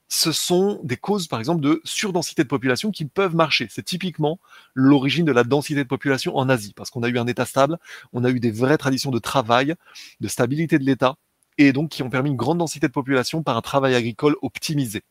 ce 0.09 0.33
sont 0.33 0.81
des 0.85 0.97
causes, 0.97 1.27
par 1.27 1.39
exemple, 1.39 1.61
de 1.61 1.81
surdensité 1.85 2.43
de 2.43 2.49
population 2.49 2.91
qui 2.91 3.07
peuvent 3.07 3.35
marcher. 3.35 3.67
C'est 3.71 3.85
typiquement 3.85 4.39
l'origine 4.75 5.25
de 5.25 5.33
la 5.33 5.45
densité 5.45 5.83
de 5.83 5.89
population 5.89 6.37
en 6.37 6.49
Asie, 6.49 6.73
parce 6.75 6.91
qu'on 6.91 7.03
a 7.03 7.09
eu 7.09 7.19
un 7.19 7.27
État 7.27 7.45
stable, 7.45 7.79
on 8.13 8.25
a 8.25 8.31
eu 8.31 8.41
des 8.41 8.51
vraies 8.53 8.79
traditions 8.79 9.11
de 9.11 9.19
travail, 9.19 9.75
de 10.21 10.29
stabilité 10.29 10.79
de 10.79 10.85
l'État, 10.85 11.17
et 11.59 11.73
donc 11.73 11.91
qui 11.91 12.03
ont 12.03 12.11
permis 12.11 12.31
une 12.31 12.37
grande 12.37 12.59
densité 12.59 12.87
de 12.87 12.93
population 12.93 13.43
par 13.43 13.57
un 13.57 13.63
travail 13.63 13.95
agricole 13.95 14.37
optimisé 14.43 15.03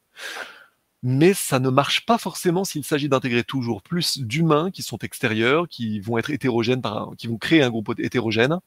mais 1.07 1.35
ça 1.35 1.59
ne 1.59 1.69
marche 1.69 2.03
pas 2.07 2.17
forcément 2.17 2.63
s'il 2.63 2.83
s'agit 2.83 3.09
d'intégrer 3.09 3.43
toujours 3.43 3.83
plus 3.83 4.17
d'humains 4.17 4.71
qui 4.71 4.81
sont 4.81 4.97
extérieurs, 4.97 5.67
qui 5.67 5.99
vont 5.99 6.17
être 6.17 6.31
hétérogènes, 6.31 6.81
qui 7.19 7.27
vont 7.27 7.37
créer 7.37 7.61
un 7.61 7.69
groupe 7.69 7.93
hétérogène, 7.99 8.57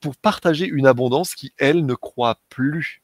pour 0.00 0.16
partager 0.16 0.66
une 0.66 0.88
abondance 0.88 1.36
qui, 1.36 1.52
elle, 1.58 1.86
ne 1.86 1.94
croit 1.94 2.40
plus, 2.48 3.01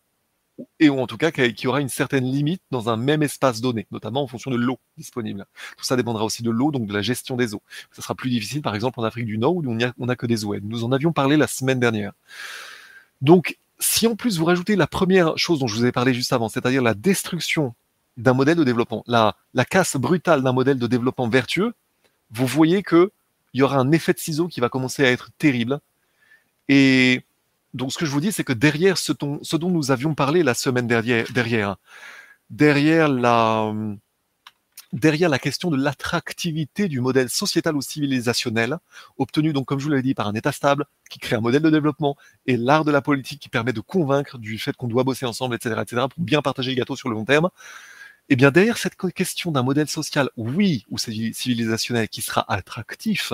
et 0.80 0.88
ou 0.88 0.98
en 1.00 1.06
tout 1.06 1.16
cas 1.16 1.30
qui 1.30 1.66
aura 1.66 1.80
une 1.80 1.88
certaine 1.88 2.24
limite 2.24 2.62
dans 2.70 2.88
un 2.88 2.96
même 2.96 3.22
espace 3.22 3.60
donné, 3.60 3.86
notamment 3.90 4.22
en 4.22 4.26
fonction 4.26 4.50
de 4.50 4.56
l'eau 4.56 4.78
disponible. 4.96 5.46
Tout 5.76 5.84
ça 5.84 5.96
dépendra 5.96 6.24
aussi 6.24 6.42
de 6.42 6.50
l'eau, 6.50 6.70
donc 6.70 6.86
de 6.86 6.92
la 6.92 7.02
gestion 7.02 7.36
des 7.36 7.54
eaux. 7.54 7.62
Ça 7.92 8.02
sera 8.02 8.14
plus 8.14 8.30
difficile, 8.30 8.62
par 8.62 8.74
exemple, 8.74 9.00
en 9.00 9.04
Afrique 9.04 9.26
du 9.26 9.38
Nord, 9.38 9.56
où 9.56 9.64
on 9.66 10.06
n'a 10.06 10.16
que 10.16 10.26
des 10.26 10.44
eaux. 10.44 10.54
Nous 10.62 10.84
en 10.84 10.92
avions 10.92 11.12
parlé 11.12 11.36
la 11.36 11.46
semaine 11.46 11.80
dernière. 11.80 12.12
Donc, 13.20 13.58
si 13.78 14.06
en 14.06 14.16
plus 14.16 14.38
vous 14.38 14.44
rajoutez 14.44 14.76
la 14.76 14.86
première 14.86 15.36
chose 15.38 15.60
dont 15.60 15.66
je 15.66 15.76
vous 15.76 15.86
ai 15.86 15.92
parlé 15.92 16.14
juste 16.14 16.32
avant, 16.32 16.48
c'est-à-dire 16.48 16.82
la 16.82 16.94
destruction 16.94 17.74
d'un 18.16 18.34
modèle 18.34 18.56
de 18.56 18.64
développement, 18.64 19.04
la, 19.06 19.36
la 19.54 19.64
casse 19.64 19.96
brutale 19.96 20.42
d'un 20.42 20.52
modèle 20.52 20.78
de 20.78 20.86
développement 20.86 21.28
vertueux, 21.28 21.74
vous 22.30 22.46
voyez 22.46 22.82
que 22.82 23.12
il 23.54 23.60
y 23.60 23.62
aura 23.62 23.78
un 23.78 23.92
effet 23.92 24.12
de 24.12 24.18
ciseau 24.18 24.48
qui 24.48 24.60
va 24.60 24.68
commencer 24.68 25.04
à 25.04 25.10
être 25.10 25.30
terrible. 25.38 25.80
Et 26.68 27.22
donc, 27.74 27.92
ce 27.92 27.98
que 27.98 28.06
je 28.06 28.10
vous 28.10 28.20
dis, 28.20 28.32
c'est 28.32 28.44
que 28.44 28.52
derrière 28.52 28.96
ce, 28.98 29.12
ce, 29.42 29.56
dont 29.56 29.70
nous 29.70 29.90
avions 29.90 30.14
parlé 30.14 30.42
la 30.42 30.54
semaine 30.54 30.86
derrière, 30.86 31.26
derrière, 31.32 31.76
derrière 32.50 33.08
la, 33.08 33.74
derrière 34.92 35.28
la 35.28 35.38
question 35.38 35.70
de 35.70 35.76
l'attractivité 35.76 36.88
du 36.88 37.00
modèle 37.00 37.28
sociétal 37.28 37.76
ou 37.76 37.82
civilisationnel, 37.82 38.78
obtenu 39.18 39.52
donc, 39.52 39.66
comme 39.66 39.78
je 39.78 39.84
vous 39.84 39.90
l'avais 39.90 40.02
dit, 40.02 40.14
par 40.14 40.28
un 40.28 40.34
État 40.34 40.52
stable 40.52 40.86
qui 41.10 41.18
crée 41.18 41.36
un 41.36 41.40
modèle 41.40 41.62
de 41.62 41.70
développement 41.70 42.16
et 42.46 42.56
l'art 42.56 42.84
de 42.84 42.90
la 42.90 43.02
politique 43.02 43.40
qui 43.40 43.48
permet 43.48 43.72
de 43.72 43.80
convaincre 43.80 44.38
du 44.38 44.58
fait 44.58 44.74
qu'on 44.76 44.88
doit 44.88 45.04
bosser 45.04 45.26
ensemble, 45.26 45.54
etc., 45.54 45.76
etc., 45.82 46.06
pour 46.08 46.22
bien 46.22 46.42
partager 46.42 46.70
le 46.70 46.76
gâteau 46.76 46.96
sur 46.96 47.10
le 47.10 47.14
long 47.16 47.24
terme, 47.24 47.50
eh 48.30 48.36
bien, 48.36 48.50
derrière 48.50 48.76
cette 48.78 48.96
question 49.14 49.52
d'un 49.52 49.62
modèle 49.62 49.88
social, 49.88 50.30
oui, 50.36 50.84
ou 50.90 50.98
civilisationnel, 50.98 52.08
qui 52.08 52.20
sera 52.22 52.44
attractif, 52.52 53.32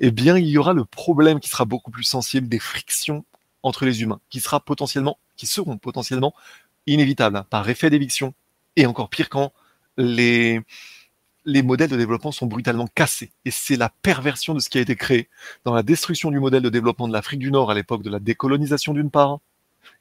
eh 0.00 0.10
bien, 0.10 0.36
il 0.36 0.46
y 0.46 0.58
aura 0.58 0.74
le 0.74 0.84
problème 0.84 1.40
qui 1.40 1.48
sera 1.48 1.64
beaucoup 1.64 1.90
plus 1.90 2.04
sensible 2.04 2.48
des 2.48 2.58
frictions 2.58 3.24
entre 3.62 3.84
les 3.84 4.02
humains, 4.02 4.20
qui 4.30 4.40
sera 4.40 4.60
potentiellement, 4.60 5.18
qui 5.36 5.46
seront 5.46 5.78
potentiellement 5.78 6.34
inévitables 6.86 7.44
par 7.50 7.68
effet 7.68 7.90
d'éviction, 7.90 8.34
et 8.76 8.86
encore 8.86 9.08
pire 9.10 9.28
quand 9.28 9.52
les, 9.96 10.60
les 11.44 11.62
modèles 11.62 11.90
de 11.90 11.96
développement 11.96 12.32
sont 12.32 12.46
brutalement 12.46 12.86
cassés. 12.86 13.30
Et 13.44 13.50
c'est 13.50 13.76
la 13.76 13.88
perversion 13.88 14.54
de 14.54 14.60
ce 14.60 14.68
qui 14.68 14.78
a 14.78 14.80
été 14.80 14.96
créé 14.96 15.28
dans 15.64 15.74
la 15.74 15.82
destruction 15.82 16.30
du 16.30 16.38
modèle 16.38 16.62
de 16.62 16.68
développement 16.68 17.08
de 17.08 17.12
l'Afrique 17.12 17.40
du 17.40 17.50
Nord 17.50 17.70
à 17.70 17.74
l'époque 17.74 18.02
de 18.02 18.10
la 18.10 18.20
décolonisation 18.20 18.94
d'une 18.94 19.10
part, 19.10 19.40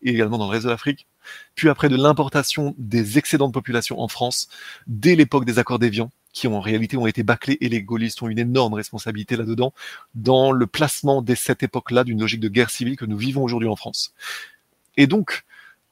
et 0.02 0.10
également 0.12 0.38
dans 0.38 0.46
le 0.46 0.52
reste 0.52 0.66
de 0.66 0.70
l'Afrique, 0.70 1.08
puis 1.56 1.70
après 1.70 1.90
de 1.90 1.96
l'importation 1.96 2.76
des 2.78 3.18
excédents 3.18 3.48
de 3.48 3.54
population 3.54 4.00
en 4.00 4.08
France, 4.08 4.48
dès 4.86 5.16
l'époque 5.16 5.46
des 5.46 5.60
accords 5.60 5.80
d'Évian, 5.80 6.12
qui 6.38 6.48
en 6.48 6.60
réalité 6.60 6.98
ont 6.98 7.08
été 7.08 7.24
bâclés 7.24 7.58
et 7.62 7.70
les 7.70 7.82
gaullistes 7.82 8.22
ont 8.22 8.30
une 8.30 8.38
énorme 8.38 8.76
responsabilité 8.76 9.36
là-dedans, 9.36 9.74
dans 10.14 10.52
le 10.52 10.68
placement 10.68 11.24
dès 11.24 11.36
cette 11.36 11.64
époque-là 11.64 12.04
d'une 12.04 12.20
logique 12.20 12.40
de 12.40 12.48
guerre 12.48 12.70
civile 12.70 12.96
que 12.96 13.06
nous 13.06 13.18
vivons 13.18 13.44
aujourd'hui 13.44 13.68
en 13.68 13.76
France. 13.76 14.14
Et 14.98 15.08
donc, 15.08 15.46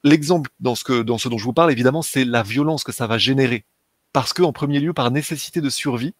l'exemple 0.03 0.51
dans 0.59 0.75
ce, 0.75 1.01
dans 1.01 1.17
ce 1.17 1.29
dont 1.29 1.39
je 1.39 1.43
vous 1.43 1.53
parle, 1.53 1.71
évidemment, 1.71 2.03
c'est 2.03 2.25
la 2.25 2.43
violence 2.43 2.83
que 2.83 2.91
ça 2.91 3.07
va 3.07 3.17
générer. 3.17 3.65
Parce 4.13 4.33
que, 4.33 4.43
en 4.43 4.53
premier 4.53 4.79
lieu, 4.79 4.93
par 4.93 5.09
nécessité 5.09 5.61
de 5.61 5.69
survie, 5.69 6.13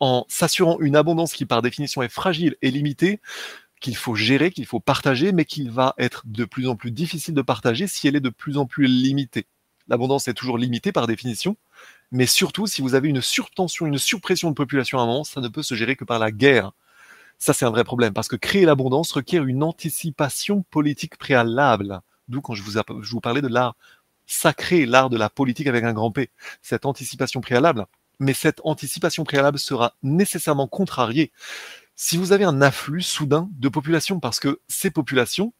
en 0.00 0.26
s'assurant 0.28 0.78
une 0.80 0.96
abondance 0.96 1.32
qui, 1.32 1.46
par 1.46 1.62
définition, 1.62 2.02
est 2.02 2.08
fragile 2.08 2.56
et 2.62 2.72
limitée, 2.72 3.20
qu'il 3.80 3.96
faut 3.96 4.16
gérer, 4.16 4.50
qu'il 4.50 4.66
faut 4.66 4.80
partager, 4.80 5.30
mais 5.30 5.44
qu'il 5.44 5.70
va 5.70 5.94
être 5.98 6.22
de 6.26 6.44
plus 6.44 6.66
en 6.66 6.74
plus 6.74 6.90
difficile 6.90 7.34
de 7.34 7.42
partager 7.42 7.86
si 7.86 8.08
elle 8.08 8.16
est 8.16 8.20
de 8.20 8.28
plus 8.28 8.58
en 8.58 8.66
plus 8.66 8.86
limitée. 8.86 9.46
L'abondance 9.88 10.26
est 10.26 10.34
toujours 10.34 10.58
limitée 10.58 10.90
par 10.90 11.06
définition, 11.06 11.56
mais 12.12 12.26
surtout, 12.26 12.66
si 12.66 12.82
vous 12.82 12.94
avez 12.94 13.08
une 13.08 13.20
surtension, 13.20 13.86
une 13.86 13.98
surpression 13.98 14.50
de 14.50 14.54
population 14.54 14.98
à 14.98 15.24
ça 15.24 15.40
ne 15.40 15.48
peut 15.48 15.62
se 15.62 15.74
gérer 15.74 15.96
que 15.96 16.04
par 16.04 16.18
la 16.18 16.30
guerre. 16.30 16.72
Ça, 17.38 17.52
c'est 17.52 17.64
un 17.64 17.70
vrai 17.70 17.84
problème, 17.84 18.14
parce 18.14 18.28
que 18.28 18.36
créer 18.36 18.64
l'abondance 18.64 19.12
requiert 19.12 19.44
une 19.44 19.62
anticipation 19.62 20.62
politique 20.70 21.18
préalable. 21.18 22.00
D'où 22.28 22.40
quand 22.40 22.54
je 22.54 22.62
vous, 22.62 22.72
je 22.72 23.10
vous 23.10 23.20
parlais 23.20 23.42
de 23.42 23.48
l'art 23.48 23.76
sacré, 24.26 24.86
l'art 24.86 25.10
de 25.10 25.16
la 25.16 25.30
politique 25.30 25.66
avec 25.66 25.84
un 25.84 25.92
grand 25.92 26.10
P. 26.10 26.30
Cette 26.62 26.86
anticipation 26.86 27.40
préalable. 27.40 27.86
Mais 28.18 28.32
cette 28.32 28.60
anticipation 28.64 29.24
préalable 29.24 29.58
sera 29.58 29.94
nécessairement 30.02 30.66
contrariée 30.66 31.32
si 31.94 32.16
vous 32.16 32.32
avez 32.32 32.44
un 32.44 32.60
afflux 32.60 33.02
soudain 33.02 33.48
de 33.52 33.68
population, 33.68 34.20
parce 34.20 34.38
que 34.38 34.60
ces 34.68 34.90
populations, 34.90 35.54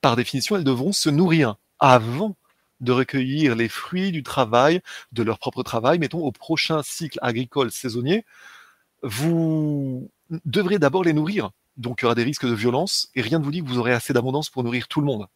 par 0.00 0.16
définition, 0.16 0.56
elles 0.56 0.64
devront 0.64 0.92
se 0.92 1.10
nourrir 1.10 1.56
avant 1.80 2.36
de 2.80 2.92
recueillir 2.92 3.56
les 3.56 3.68
fruits 3.68 4.12
du 4.12 4.22
travail, 4.22 4.80
de 5.12 5.22
leur 5.22 5.38
propre 5.38 5.62
travail, 5.62 5.98
mettons 5.98 6.24
au 6.24 6.32
prochain 6.32 6.82
cycle 6.82 7.18
agricole 7.22 7.70
saisonnier, 7.70 8.24
vous 9.02 10.10
devrez 10.44 10.78
d'abord 10.78 11.04
les 11.04 11.12
nourrir. 11.12 11.50
Donc 11.76 12.00
il 12.00 12.04
y 12.04 12.06
aura 12.06 12.14
des 12.14 12.24
risques 12.24 12.46
de 12.46 12.54
violence 12.54 13.10
et 13.14 13.22
rien 13.22 13.38
ne 13.38 13.44
vous 13.44 13.50
dit 13.50 13.62
que 13.62 13.68
vous 13.68 13.78
aurez 13.78 13.92
assez 13.92 14.12
d'abondance 14.12 14.50
pour 14.50 14.64
nourrir 14.64 14.88
tout 14.88 15.00
le 15.00 15.06
monde. 15.06 15.26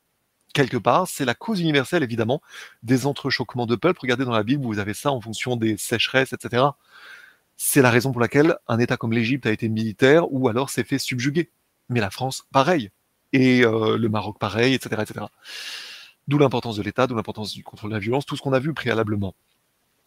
Quelque 0.52 0.76
part, 0.76 1.08
c'est 1.08 1.24
la 1.24 1.34
cause 1.34 1.60
universelle 1.60 2.02
évidemment 2.02 2.40
des 2.82 3.06
entrechoquements 3.06 3.66
de 3.66 3.74
peuples. 3.74 3.98
Regardez 4.00 4.24
dans 4.24 4.32
la 4.32 4.44
Bible, 4.44 4.64
vous 4.64 4.78
avez 4.78 4.94
ça 4.94 5.10
en 5.10 5.20
fonction 5.20 5.56
des 5.56 5.76
sécheresses, 5.76 6.32
etc. 6.32 6.62
C'est 7.56 7.82
la 7.82 7.90
raison 7.90 8.12
pour 8.12 8.20
laquelle 8.20 8.56
un 8.68 8.78
État 8.78 8.96
comme 8.96 9.12
l'Égypte 9.12 9.46
a 9.46 9.52
été 9.52 9.68
militaire 9.68 10.32
ou 10.32 10.48
alors 10.48 10.70
s'est 10.70 10.84
fait 10.84 10.98
subjuguer. 10.98 11.50
Mais 11.88 12.00
la 12.00 12.10
France, 12.10 12.46
pareil. 12.52 12.90
Et 13.32 13.64
euh, 13.64 13.98
le 13.98 14.08
Maroc, 14.08 14.38
pareil, 14.38 14.74
etc. 14.74 15.02
etc. 15.02 15.26
D'où 16.28 16.38
l'importance 16.38 16.76
de 16.76 16.82
l'État, 16.82 17.06
d'où 17.06 17.14
l'importance 17.14 17.52
du 17.52 17.62
contrôle 17.62 17.90
de 17.90 17.96
la 17.96 18.00
violence, 18.00 18.24
tout 18.24 18.36
ce 18.36 18.42
qu'on 18.42 18.52
a 18.52 18.58
vu 18.58 18.72
préalablement. 18.72 19.34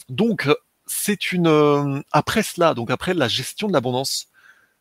Donc, 0.10 0.50
c'est 0.86 1.32
une 1.32 1.48
euh, 1.48 2.02
après 2.12 2.44
cela, 2.44 2.74
donc 2.74 2.90
après 2.90 3.14
la 3.14 3.28
gestion 3.28 3.68
de 3.68 3.74
l'abondance, 3.74 4.30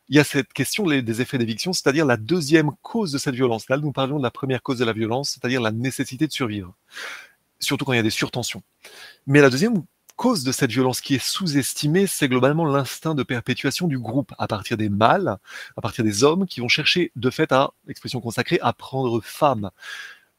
il 0.09 0.17
y 0.17 0.21
a 0.21 0.25
cette 0.25 0.53
question 0.53 0.87
des 0.87 1.21
effets 1.21 1.37
d'éviction, 1.37 1.73
c'est-à-dire 1.73 2.07
la 2.07 2.17
deuxième 2.17 2.71
cause 2.83 3.11
de 3.11 3.19
cette 3.19 3.35
violence. 3.35 3.69
Là, 3.69 3.77
nous 3.77 3.91
parlions 3.91 4.19
de 4.19 4.23
la 4.23 4.31
première 4.31 4.63
cause 4.63 4.79
de 4.79 4.85
la 4.85 4.93
violence, 4.93 5.31
c'est-à-dire 5.31 5.61
la 5.61 5.73
nécessité 5.73 6.29
de 6.29 6.33
survivre, 6.33 6.75
surtout 7.59 7.85
quand 7.85 7.93
il 7.93 7.97
y 7.97 8.01
a 8.01 8.05
des 8.05 8.11
surtensions. 8.11 8.63
Mais 9.27 9.41
la 9.41 9.51
deuxième 9.51 9.83
cause 10.15 10.45
de 10.45 10.53
cette 10.53 10.71
violence 10.71 11.01
qui 11.01 11.17
est 11.17 11.25
sous-estimée, 11.25 12.07
c'est 12.07 12.29
globalement 12.29 12.65
l'instinct 12.65 13.15
de 13.15 13.25
perpétuation 13.25 13.89
du 13.89 13.99
groupe 13.99 14.33
à 14.39 14.47
partir 14.47 14.77
des 14.77 14.89
mâles, 14.89 15.37
à 15.77 15.81
partir 15.81 16.05
des 16.05 16.25
hommes 16.25 16.47
qui 16.47 16.61
vont 16.61 16.69
chercher 16.69 17.13
de 17.17 17.29
fait 17.29 17.51
à, 17.53 17.73
expression 17.89 18.21
consacrée, 18.21 18.59
à 18.63 18.73
prendre 18.73 19.21
femme 19.21 19.71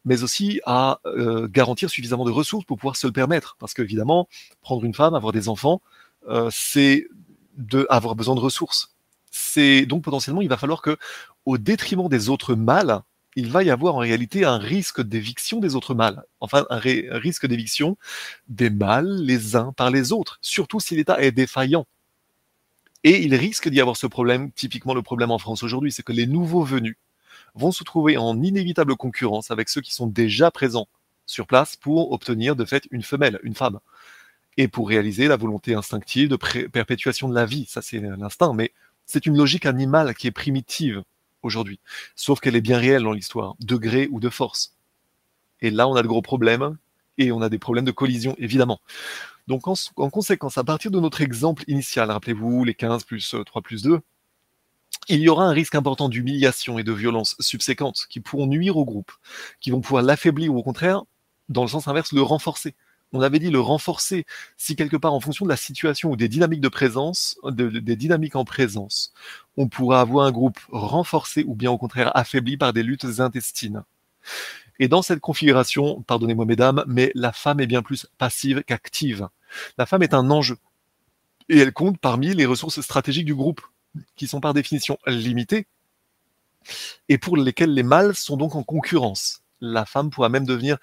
mais 0.08 0.24
aussi 0.24 0.62
à 0.66 1.00
euh, 1.06 1.48
garantir 1.50 1.90
suffisamment 1.90 2.24
de 2.24 2.32
ressources 2.32 2.66
pour 2.66 2.78
pouvoir 2.78 2.96
se 2.96 3.06
le 3.06 3.14
permettre. 3.14 3.58
Parce 3.60 3.74
qu'évidemment, 3.74 4.28
prendre 4.62 4.84
une 4.86 4.94
femme, 4.94 5.14
avoir 5.14 5.34
des 5.34 5.50
enfants, 5.50 5.82
euh, 6.30 6.50
c'est 6.52 7.08
de 7.58 7.86
avoir 7.90 8.16
besoin 8.16 8.34
de 8.34 8.40
ressources. 8.40 8.96
C'est 9.32 9.86
donc 9.86 10.04
potentiellement, 10.04 10.42
il 10.42 10.48
va 10.48 10.58
falloir 10.58 10.82
que, 10.82 10.98
au 11.46 11.58
détriment 11.58 12.08
des 12.08 12.30
autres 12.30 12.56
mâles, 12.56 13.02
il 13.36 13.52
va 13.52 13.64
y 13.64 13.70
avoir 13.70 13.96
en 13.96 14.00
réalité 14.00 14.46
un 14.46 14.58
risque 14.58 15.02
d'éviction 15.02 15.60
des 15.60 15.76
autres 15.76 15.94
mâles. 15.94 16.24
Enfin, 16.40 16.66
un, 16.70 16.78
un 16.78 17.20
risque 17.20 17.46
d'éviction 17.46 17.98
des 18.48 18.70
mâles 18.70 19.22
les 19.22 19.58
uns 19.58 19.74
par 19.74 19.92
les 19.92 20.14
autres, 20.14 20.40
surtout 20.42 20.80
si 20.80 20.96
l'État 20.96 21.22
est 21.22 21.34
défaillant. 21.34 21.86
Et 23.04 23.24
il 23.24 23.36
risque 23.36 23.68
d'y 23.68 23.82
avoir 23.82 23.98
ce 23.98 24.08
problème, 24.08 24.52
typiquement 24.54 24.94
le 24.94 25.02
problème 25.02 25.32
en 25.32 25.38
France 25.38 25.64
aujourd'hui, 25.64 25.92
c'est 25.92 26.04
que 26.04 26.14
les 26.14 26.26
nouveaux 26.26 26.64
venus 26.64 26.98
vont 27.58 27.72
se 27.72 27.84
trouver 27.84 28.18
en 28.18 28.42
inévitable 28.42 28.96
concurrence 28.96 29.52
avec 29.52 29.70
ceux 29.70 29.82
qui 29.82 29.94
sont 29.94 30.08
déjà 30.08 30.52
présents 30.52 30.88
sur 31.26 31.48
place 31.48 31.76
pour 31.76 32.12
obtenir 32.12 32.56
de 32.56 32.66
fait 32.66 32.88
une 32.92 33.04
femelle, 33.04 33.40
une 33.44 33.56
femme. 33.56 33.80
Et 34.56 34.68
pour 34.68 34.90
réaliser 34.90 35.28
la 35.28 35.36
volonté 35.36 35.76
instinctive 35.76 36.30
de 36.30 36.36
perpétuation 36.68 37.30
de 37.30 37.36
la 37.36 37.46
vie. 37.46 37.66
Ça, 37.68 37.82
c'est 37.82 38.00
l'instinct, 38.00 38.54
mais 38.54 38.72
c'est 39.06 39.26
une 39.26 39.38
logique 39.38 39.66
animale 39.66 40.16
qui 40.16 40.28
est 40.28 40.32
primitive 40.32 41.04
aujourd'hui. 41.44 41.80
Sauf 42.16 42.40
qu'elle 42.40 42.56
est 42.56 42.62
bien 42.62 42.80
réelle 42.80 43.04
dans 43.04 43.12
l'histoire, 43.12 43.56
de 43.60 43.76
gré 43.76 44.08
ou 44.12 44.20
de 44.20 44.30
force. 44.30 44.76
Et 45.62 45.70
là, 45.70 45.88
on 45.88 45.96
a 45.96 46.02
de 46.02 46.08
gros 46.08 46.24
problèmes, 46.24 46.78
et 47.18 47.32
on 47.32 47.42
a 47.42 47.50
des 47.50 47.60
problèmes 47.60 47.86
de 47.86 47.92
collision, 47.92 48.36
évidemment. 48.38 48.80
Donc, 49.48 49.68
en, 49.68 49.74
en 49.96 50.10
conséquence, 50.10 50.58
à 50.58 50.64
partir 50.64 50.92
de 50.92 51.00
notre 51.00 51.22
exemple 51.22 51.64
initial, 51.68 52.12
rappelez-vous, 52.12 52.64
les 52.64 52.74
15 52.74 53.04
plus 53.04 53.36
3 53.46 53.62
plus 53.62 53.84
2, 53.84 54.02
il 55.10 55.20
y 55.20 55.30
aura 55.30 55.46
un 55.46 55.52
risque 55.52 55.76
important 55.76 56.10
d'humiliation 56.10 56.80
et 56.80 56.84
de 56.84 56.92
violence 56.92 57.36
subséquentes 57.40 58.08
qui 58.10 58.20
pourront 58.20 58.48
nuire 58.48 58.78
au 58.78 58.86
groupe, 58.86 59.12
qui 59.62 59.72
vont 59.72 59.82
pouvoir 59.82 60.04
l'affaiblir 60.04 60.54
ou 60.54 60.58
au 60.58 60.64
contraire, 60.64 61.04
dans 61.50 61.62
le 61.62 61.70
sens 61.70 61.88
inverse, 61.88 62.12
le 62.12 62.22
renforcer. 62.22 62.76
On 63.14 63.22
avait 63.22 63.40
dit 63.40 63.50
le 63.50 63.62
renforcer 63.62 64.26
si 64.58 64.76
quelque 64.76 64.98
part, 64.98 65.14
en 65.14 65.22
fonction 65.22 65.46
de 65.46 65.50
la 65.50 65.56
situation 65.56 66.12
ou 66.12 66.18
des 66.18 66.28
dynamiques 66.28 66.60
de 66.62 66.68
présence, 66.68 67.40
des 67.46 67.96
dynamiques 67.96 68.36
en 68.36 68.44
présence, 68.44 69.14
on 69.56 69.70
pourra 69.70 70.02
avoir 70.02 70.26
un 70.26 70.32
groupe 70.32 70.60
renforcé 70.70 71.46
ou 71.48 71.56
bien 71.56 71.72
au 71.72 71.78
contraire 71.78 72.12
affaibli 72.16 72.58
par 72.58 72.74
des 72.74 72.84
luttes 72.84 73.20
intestines. 73.20 73.84
Et 74.80 74.90
dans 74.90 75.02
cette 75.02 75.22
configuration, 75.22 76.04
pardonnez-moi 76.04 76.46
mesdames, 76.46 76.84
mais 76.86 77.12
la 77.16 77.32
femme 77.32 77.62
est 77.62 77.68
bien 77.68 77.82
plus 77.82 78.08
passive 78.18 78.62
qu'active. 78.64 79.30
La 79.78 79.86
femme 79.86 80.04
est 80.04 80.14
un 80.14 80.30
enjeu. 80.30 80.58
Et 81.48 81.60
elle 81.60 81.72
compte 81.72 81.98
parmi 81.98 82.34
les 82.34 82.46
ressources 82.46 82.82
stratégiques 82.82 83.26
du 83.26 83.36
groupe 83.36 83.62
qui 84.16 84.28
sont 84.28 84.40
par 84.40 84.54
définition 84.54 84.98
limitées 85.06 85.68
et 87.10 87.18
pour 87.18 87.38
lesquelles 87.38 87.74
les 87.74 87.84
mâles 87.84 88.16
sont 88.16 88.38
donc 88.38 88.56
en 88.56 88.64
concurrence. 88.64 89.42
La 89.62 89.86
femme 89.86 90.10
pourra 90.10 90.30
même 90.30 90.46
devenir 90.46 90.78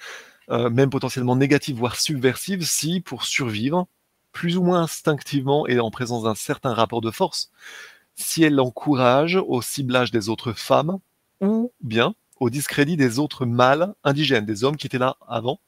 euh, 0.50 0.68
même 0.68 0.90
potentiellement 0.90 1.36
négative, 1.36 1.76
voire 1.76 1.96
subversive, 1.96 2.66
si, 2.66 3.00
pour 3.00 3.24
survivre, 3.24 3.86
plus 4.32 4.58
ou 4.58 4.62
moins 4.62 4.82
instinctivement 4.82 5.66
et 5.66 5.80
en 5.80 5.90
présence 5.90 6.24
d'un 6.24 6.34
certain 6.34 6.74
rapport 6.74 7.00
de 7.00 7.10
force, 7.10 7.50
si 8.14 8.42
elle 8.42 8.60
encourage 8.60 9.36
au 9.36 9.62
ciblage 9.62 10.10
des 10.10 10.28
autres 10.28 10.52
femmes, 10.52 10.98
ou 11.40 11.72
bien 11.80 12.14
au 12.40 12.50
discrédit 12.50 12.96
des 12.96 13.18
autres 13.18 13.46
mâles 13.46 13.94
indigènes, 14.04 14.44
des 14.44 14.64
hommes 14.64 14.76
qui 14.76 14.86
étaient 14.86 14.98
là 14.98 15.16
avant, 15.26 15.60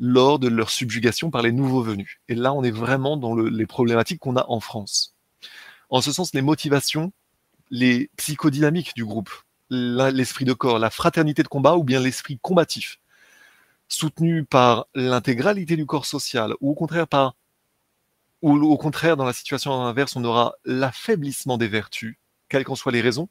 lors 0.00 0.38
de 0.38 0.48
leur 0.48 0.70
subjugation 0.70 1.30
par 1.30 1.40
les 1.40 1.52
nouveaux 1.52 1.82
venus. 1.82 2.18
Et 2.28 2.34
là, 2.34 2.52
on 2.52 2.62
est 2.62 2.70
vraiment 2.70 3.16
dans 3.16 3.34
les 3.34 3.66
problématiques 3.66 4.20
qu'on 4.20 4.36
a 4.36 4.44
en 4.48 4.60
France. 4.60 5.13
En 5.94 6.00
ce 6.00 6.10
sens, 6.10 6.34
les 6.34 6.42
motivations, 6.42 7.12
les 7.70 8.10
psychodynamiques 8.16 8.96
du 8.96 9.04
groupe, 9.04 9.30
l'esprit 9.70 10.44
de 10.44 10.52
corps, 10.52 10.80
la 10.80 10.90
fraternité 10.90 11.44
de 11.44 11.48
combat 11.48 11.76
ou 11.76 11.84
bien 11.84 12.00
l'esprit 12.00 12.36
combatif, 12.42 12.98
soutenu 13.86 14.44
par 14.44 14.86
l'intégralité 14.96 15.76
du 15.76 15.86
corps 15.86 16.04
social, 16.04 16.54
ou 16.60 16.72
au 16.72 16.74
contraire 16.74 17.06
par 17.06 17.36
ou 18.42 18.56
au 18.56 18.76
contraire, 18.76 19.16
dans 19.16 19.24
la 19.24 19.32
situation 19.32 19.72
inverse, 19.84 20.16
on 20.16 20.24
aura 20.24 20.56
l'affaiblissement 20.64 21.58
des 21.58 21.68
vertus, 21.68 22.16
quelles 22.48 22.64
qu'en 22.64 22.74
soient 22.74 22.90
les 22.90 23.00
raisons, 23.00 23.28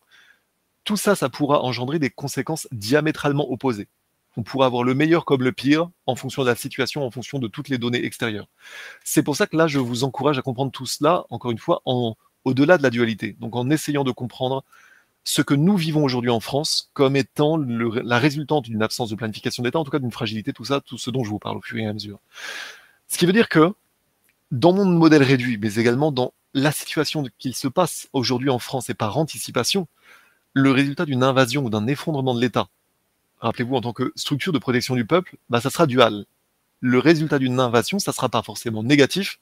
tout 0.85 0.95
ça, 0.95 1.16
ça 1.16 1.27
pourra 1.27 1.64
engendrer 1.64 2.00
des 2.00 2.11
conséquences 2.11 2.69
diamétralement 2.72 3.51
opposées. 3.51 3.90
On 4.38 4.43
pourra 4.43 4.67
avoir 4.67 4.85
le 4.85 4.95
meilleur 4.95 5.25
comme 5.25 5.43
le 5.43 5.51
pire 5.51 5.90
en 6.06 6.16
fonction 6.16 6.43
de 6.43 6.48
la 6.48 6.56
situation, 6.56 7.06
en 7.06 7.11
fonction 7.11 7.40
de 7.40 7.50
toutes 7.50 7.67
les 7.67 7.77
données 7.77 8.06
extérieures. 8.06 8.48
C'est 9.03 9.22
pour 9.22 9.35
ça 9.35 9.48
que 9.48 9.58
là, 9.58 9.67
je 9.67 9.80
vous 9.80 10.06
encourage 10.06 10.38
à 10.38 10.42
comprendre 10.42 10.72
tout 10.72 10.85
cela, 10.85 11.25
encore 11.30 11.51
une 11.51 11.58
fois, 11.58 11.82
en 11.83 12.16
au-delà 12.46 12.78
de 12.78 12.84
la 12.84 12.90
dualité. 12.90 13.36
Donc 13.40 13.56
en 13.56 13.70
essayant 13.70 14.04
de 14.04 14.12
comprendre 14.12 14.64
ce 15.24 15.42
que 15.42 15.54
nous 15.54 15.78
vivons 15.78 16.04
aujourd'hui 16.04 16.30
en 16.30 16.40
France 16.40 16.90
comme 16.94 17.16
étant 17.16 17.58
la 17.58 18.20
résultante 18.20 18.66
d'une 18.66 18.84
absence 18.84 19.10
de 19.10 19.16
planification 19.16 19.64
d'État, 19.64 19.80
en 19.80 19.84
tout 19.84 19.92
cas 19.92 20.00
d'une 20.00 20.12
fragilité, 20.12 20.52
tout 20.54 20.66
ça, 20.66 20.82
tout 20.82 20.98
ce 20.98 21.10
dont 21.10 21.24
je 21.24 21.30
vous 21.30 21.40
parle 21.40 21.58
au 21.58 21.62
fur 21.62 21.78
et 21.78 21.86
à 21.86 21.94
mesure. 21.94 22.20
Ce 23.08 23.18
qui 23.18 23.26
veut 23.26 23.34
dire 23.34 23.50
que 23.50 23.74
dans 24.52 24.74
mon 24.74 24.86
modèle 24.86 25.24
réduit, 25.24 25.58
mais 25.58 25.76
également 25.76 26.12
dans 26.12 26.34
la 26.54 26.72
situation 26.72 27.24
qu'il 27.40 27.56
se 27.56 27.68
passe 27.68 28.08
aujourd'hui 28.14 28.50
en 28.50 28.60
France 28.60 28.90
et 28.90 28.94
par 28.94 29.18
anticipation, 29.18 29.88
le 30.54 30.72
résultat 30.72 31.06
d'une 31.06 31.24
invasion 31.24 31.66
ou 31.66 31.70
d'un 31.70 31.88
effondrement 31.88 32.36
de 32.36 32.42
l'État, 32.42 32.68
rappelez-vous, 33.40 33.76
en 33.76 33.82
tant 33.82 33.94
que 33.94 34.12
structure 34.16 34.54
de 34.54 34.60
protection 34.60 34.96
du 34.96 35.06
peuple, 35.06 35.38
bah, 35.50 35.62
ça 35.62 35.70
sera 35.70 35.88
dual. 35.88 36.26
Le 36.80 37.00
résultat 37.00 37.40
d'une 37.40 37.60
invasion, 37.60 37.98
ça 37.98 38.12
sera 38.12 38.30
pas 38.30 38.44
forcément 38.44 38.84
négatif, 38.84 39.40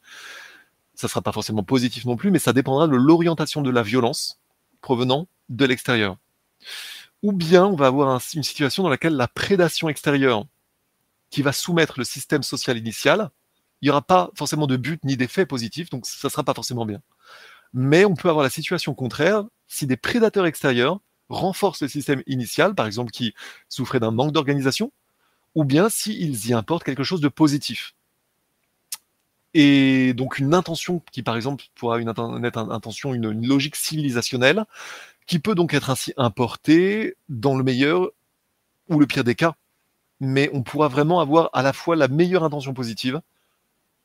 ça 1.01 1.07
sera 1.07 1.21
pas 1.21 1.31
forcément 1.31 1.63
positif 1.63 2.05
non 2.05 2.15
plus, 2.15 2.31
mais 2.31 2.39
ça 2.39 2.53
dépendra 2.53 2.87
de 2.87 2.95
l'orientation 2.95 3.61
de 3.61 3.69
la 3.69 3.81
violence 3.81 4.39
provenant 4.81 5.27
de 5.49 5.65
l'extérieur. 5.65 6.17
Ou 7.23 7.33
bien 7.33 7.65
on 7.65 7.75
va 7.75 7.87
avoir 7.87 8.21
une 8.33 8.43
situation 8.43 8.83
dans 8.83 8.89
laquelle 8.89 9.15
la 9.15 9.27
prédation 9.27 9.89
extérieure 9.89 10.45
qui 11.31 11.41
va 11.41 11.53
soumettre 11.53 11.95
le 11.97 12.03
système 12.03 12.43
social 12.43 12.77
initial, 12.77 13.31
il 13.81 13.85
n'y 13.85 13.89
aura 13.89 14.01
pas 14.01 14.29
forcément 14.35 14.67
de 14.67 14.77
but 14.77 15.03
ni 15.03 15.17
d'effet 15.17 15.45
positif, 15.45 15.89
donc 15.89 16.05
ça 16.05 16.27
ne 16.27 16.29
sera 16.29 16.43
pas 16.43 16.53
forcément 16.53 16.85
bien. 16.85 17.01
Mais 17.73 18.05
on 18.05 18.13
peut 18.13 18.29
avoir 18.29 18.43
la 18.43 18.49
situation 18.49 18.93
contraire 18.93 19.43
si 19.67 19.87
des 19.87 19.97
prédateurs 19.97 20.45
extérieurs 20.45 20.99
renforcent 21.29 21.81
le 21.81 21.87
système 21.87 22.21
initial, 22.27 22.75
par 22.75 22.85
exemple 22.85 23.11
qui 23.11 23.33
souffrait 23.69 23.99
d'un 23.99 24.11
manque 24.11 24.33
d'organisation, 24.33 24.91
ou 25.55 25.63
bien 25.63 25.89
s'ils 25.89 26.47
y 26.47 26.53
importent 26.53 26.83
quelque 26.83 27.03
chose 27.03 27.21
de 27.21 27.27
positif. 27.27 27.95
Et 29.53 30.13
donc 30.13 30.39
une 30.39 30.53
intention 30.53 31.01
qui, 31.11 31.23
par 31.23 31.35
exemple, 31.35 31.65
pourra 31.75 31.99
une, 31.99 32.09
une 32.09 32.51
intention, 32.55 33.13
une, 33.13 33.45
logique 33.45 33.75
civilisationnelle, 33.75 34.65
qui 35.27 35.39
peut 35.39 35.55
donc 35.55 35.73
être 35.73 35.89
ainsi 35.89 36.13
importée 36.17 37.15
dans 37.29 37.55
le 37.57 37.63
meilleur 37.63 38.09
ou 38.89 38.99
le 38.99 39.07
pire 39.07 39.23
des 39.23 39.35
cas. 39.35 39.55
Mais 40.19 40.49
on 40.53 40.63
pourra 40.63 40.87
vraiment 40.87 41.19
avoir 41.19 41.49
à 41.53 41.63
la 41.63 41.73
fois 41.73 41.95
la 41.95 42.07
meilleure 42.07 42.43
intention 42.43 42.73
positive 42.73 43.21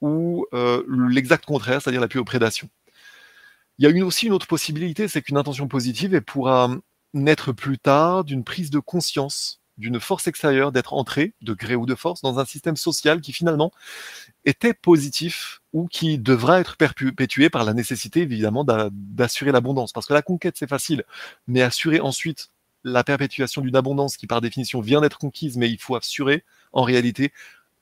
ou 0.00 0.46
euh, 0.52 0.82
l'exact 1.10 1.44
contraire, 1.46 1.80
c'est-à-dire 1.80 2.00
la 2.00 2.08
pure 2.08 2.24
prédation. 2.24 2.68
Il 3.78 3.88
y 3.88 4.00
a 4.00 4.04
aussi 4.04 4.26
une 4.26 4.32
autre 4.32 4.46
possibilité, 4.46 5.08
c'est 5.08 5.22
qu'une 5.22 5.36
intention 5.36 5.68
positive 5.68 6.14
elle 6.14 6.22
pourra 6.22 6.70
naître 7.12 7.52
plus 7.52 7.78
tard 7.78 8.24
d'une 8.24 8.44
prise 8.44 8.70
de 8.70 8.78
conscience 8.78 9.60
d'une 9.78 10.00
force 10.00 10.26
extérieure 10.26 10.72
d'être 10.72 10.94
entrée, 10.94 11.34
de 11.42 11.54
gré 11.54 11.76
ou 11.76 11.86
de 11.86 11.94
force, 11.94 12.22
dans 12.22 12.38
un 12.38 12.44
système 12.44 12.76
social 12.76 13.20
qui 13.20 13.32
finalement 13.32 13.72
était 14.46 14.74
positif 14.74 15.60
ou 15.72 15.88
qui 15.88 16.18
devra 16.18 16.60
être 16.60 16.76
perpétué 16.76 17.50
par 17.50 17.64
la 17.64 17.74
nécessité 17.74 18.20
évidemment 18.20 18.64
d'assurer 18.64 19.52
l'abondance. 19.52 19.92
Parce 19.92 20.06
que 20.06 20.14
la 20.14 20.22
conquête 20.22 20.56
c'est 20.56 20.68
facile, 20.68 21.04
mais 21.48 21.60
assurer 21.62 22.00
ensuite 22.00 22.50
la 22.84 23.02
perpétuation 23.02 23.60
d'une 23.60 23.76
abondance 23.76 24.16
qui 24.16 24.28
par 24.28 24.40
définition 24.40 24.80
vient 24.80 25.00
d'être 25.00 25.18
conquise, 25.18 25.56
mais 25.56 25.68
il 25.68 25.78
faut 25.78 25.96
assurer 25.96 26.44
en 26.72 26.82
réalité 26.82 27.32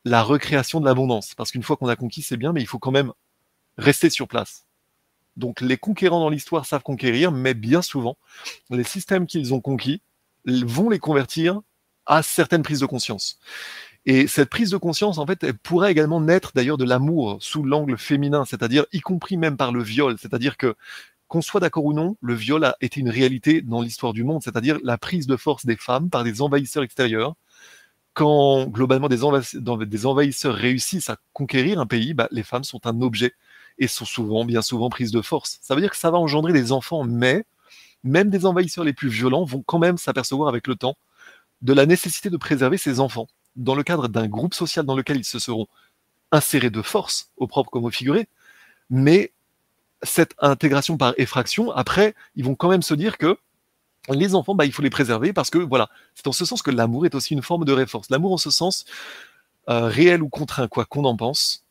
la 0.06 0.22
recréation 0.22 0.80
de 0.80 0.86
l'abondance. 0.86 1.34
Parce 1.34 1.52
qu'une 1.52 1.62
fois 1.62 1.76
qu'on 1.76 1.88
a 1.88 1.96
conquis, 1.96 2.22
c'est 2.22 2.38
bien, 2.38 2.52
mais 2.52 2.62
il 2.62 2.66
faut 2.66 2.78
quand 2.78 2.90
même 2.90 3.12
rester 3.76 4.08
sur 4.08 4.26
place. 4.26 4.64
Donc 5.36 5.60
les 5.60 5.76
conquérants 5.76 6.20
dans 6.20 6.30
l'histoire 6.30 6.64
savent 6.64 6.82
conquérir, 6.82 7.32
mais 7.32 7.54
bien 7.54 7.82
souvent, 7.82 8.16
les 8.70 8.84
systèmes 8.84 9.26
qu'ils 9.26 9.52
ont 9.52 9.60
conquis 9.60 10.00
vont 10.46 10.88
les 10.88 10.98
convertir 10.98 11.60
à 12.06 12.22
certaines 12.22 12.62
prises 12.62 12.80
de 12.80 12.86
conscience. 12.86 13.38
Et 14.06 14.26
cette 14.26 14.50
prise 14.50 14.70
de 14.70 14.76
conscience, 14.76 15.18
en 15.18 15.26
fait, 15.26 15.42
elle 15.44 15.56
pourrait 15.56 15.90
également 15.90 16.20
naître 16.20 16.52
d'ailleurs 16.54 16.76
de 16.76 16.84
l'amour 16.84 17.38
sous 17.40 17.62
l'angle 17.62 17.96
féminin, 17.96 18.44
c'est-à-dire 18.44 18.84
y 18.92 19.00
compris 19.00 19.36
même 19.38 19.56
par 19.56 19.72
le 19.72 19.82
viol, 19.82 20.16
c'est-à-dire 20.18 20.56
que 20.58 20.76
qu'on 21.26 21.40
soit 21.42 21.60
d'accord 21.60 21.86
ou 21.86 21.94
non, 21.94 22.16
le 22.20 22.34
viol 22.34 22.64
a 22.64 22.76
été 22.82 23.00
une 23.00 23.08
réalité 23.08 23.62
dans 23.62 23.80
l'histoire 23.80 24.12
du 24.12 24.24
monde, 24.24 24.42
c'est-à-dire 24.42 24.78
la 24.84 24.98
prise 24.98 25.26
de 25.26 25.36
force 25.36 25.64
des 25.66 25.76
femmes 25.76 26.10
par 26.10 26.22
des 26.22 26.42
envahisseurs 26.42 26.82
extérieurs. 26.82 27.34
Quand 28.14 28.66
globalement 28.66 29.08
des, 29.08 29.24
envahisseurs 29.24 30.54
réussissent 30.54 31.10
à 31.10 31.16
conquérir 31.32 31.80
un 31.80 31.86
pays, 31.86 32.14
bah, 32.14 32.28
les 32.30 32.44
femmes 32.44 32.64
sont 32.64 32.86
un 32.86 33.00
objet 33.02 33.32
et 33.78 33.88
sont 33.88 34.04
souvent, 34.04 34.44
bien 34.44 34.62
souvent, 34.62 34.90
prises 34.90 35.10
de 35.12 35.22
force. 35.22 35.58
Ça 35.62 35.74
veut 35.74 35.80
dire 35.80 35.90
que 35.90 35.96
ça 35.96 36.10
va 36.10 36.18
engendrer 36.18 36.52
des 36.52 36.72
enfants, 36.72 37.04
mais 37.04 37.44
même 38.04 38.30
des 38.30 38.46
envahisseurs 38.46 38.84
les 38.84 38.92
plus 38.92 39.08
violents 39.08 39.44
vont 39.44 39.62
quand 39.62 39.78
même 39.78 39.98
s'apercevoir 39.98 40.48
avec 40.48 40.68
le 40.68 40.76
temps 40.76 40.96
de 41.62 41.72
la 41.72 41.86
nécessité 41.86 42.30
de 42.30 42.36
préserver 42.36 42.76
ces 42.76 43.00
enfants 43.00 43.28
dans 43.56 43.74
le 43.74 43.82
cadre 43.82 44.08
d'un 44.08 44.26
groupe 44.26 44.54
social 44.54 44.84
dans 44.84 44.96
lequel 44.96 45.18
ils 45.18 45.24
se 45.24 45.38
seront 45.38 45.66
insérés 46.32 46.70
de 46.70 46.82
force, 46.82 47.30
au 47.36 47.46
propre 47.46 47.70
comme 47.70 47.84
au 47.84 47.90
figuré, 47.90 48.28
mais 48.90 49.32
cette 50.02 50.34
intégration 50.38 50.96
par 50.96 51.14
effraction, 51.16 51.70
après, 51.70 52.14
ils 52.36 52.44
vont 52.44 52.54
quand 52.54 52.68
même 52.68 52.82
se 52.82 52.94
dire 52.94 53.18
que 53.18 53.38
les 54.10 54.34
enfants, 54.34 54.54
bah, 54.54 54.66
il 54.66 54.72
faut 54.72 54.82
les 54.82 54.90
préserver 54.90 55.32
parce 55.32 55.48
que 55.48 55.58
voilà, 55.58 55.88
c'est 56.14 56.26
en 56.26 56.32
ce 56.32 56.44
sens 56.44 56.62
que 56.62 56.70
l'amour 56.70 57.06
est 57.06 57.14
aussi 57.14 57.32
une 57.32 57.42
forme 57.42 57.64
de 57.64 57.72
réforce. 57.72 58.10
L'amour 58.10 58.32
en 58.32 58.36
ce 58.36 58.50
sens, 58.50 58.84
euh, 59.70 59.86
réel 59.86 60.22
ou 60.22 60.28
contraint, 60.28 60.68
quoi 60.68 60.84
qu'on 60.84 61.04
en 61.04 61.16
pense, 61.16 61.64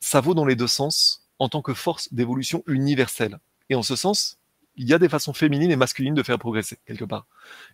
ça 0.00 0.20
vaut 0.20 0.34
dans 0.34 0.44
les 0.44 0.56
deux 0.56 0.66
sens 0.66 1.26
en 1.38 1.48
tant 1.48 1.62
que 1.62 1.72
force 1.72 2.12
d'évolution 2.12 2.62
universelle. 2.66 3.38
Et 3.70 3.74
en 3.74 3.82
ce 3.82 3.96
sens, 3.96 4.38
il 4.76 4.86
y 4.86 4.94
a 4.94 4.98
des 4.98 5.08
façons 5.08 5.32
féminines 5.32 5.70
et 5.70 5.76
masculines 5.76 6.14
de 6.14 6.22
faire 6.22 6.38
progresser, 6.38 6.78
quelque 6.86 7.04
part. 7.04 7.26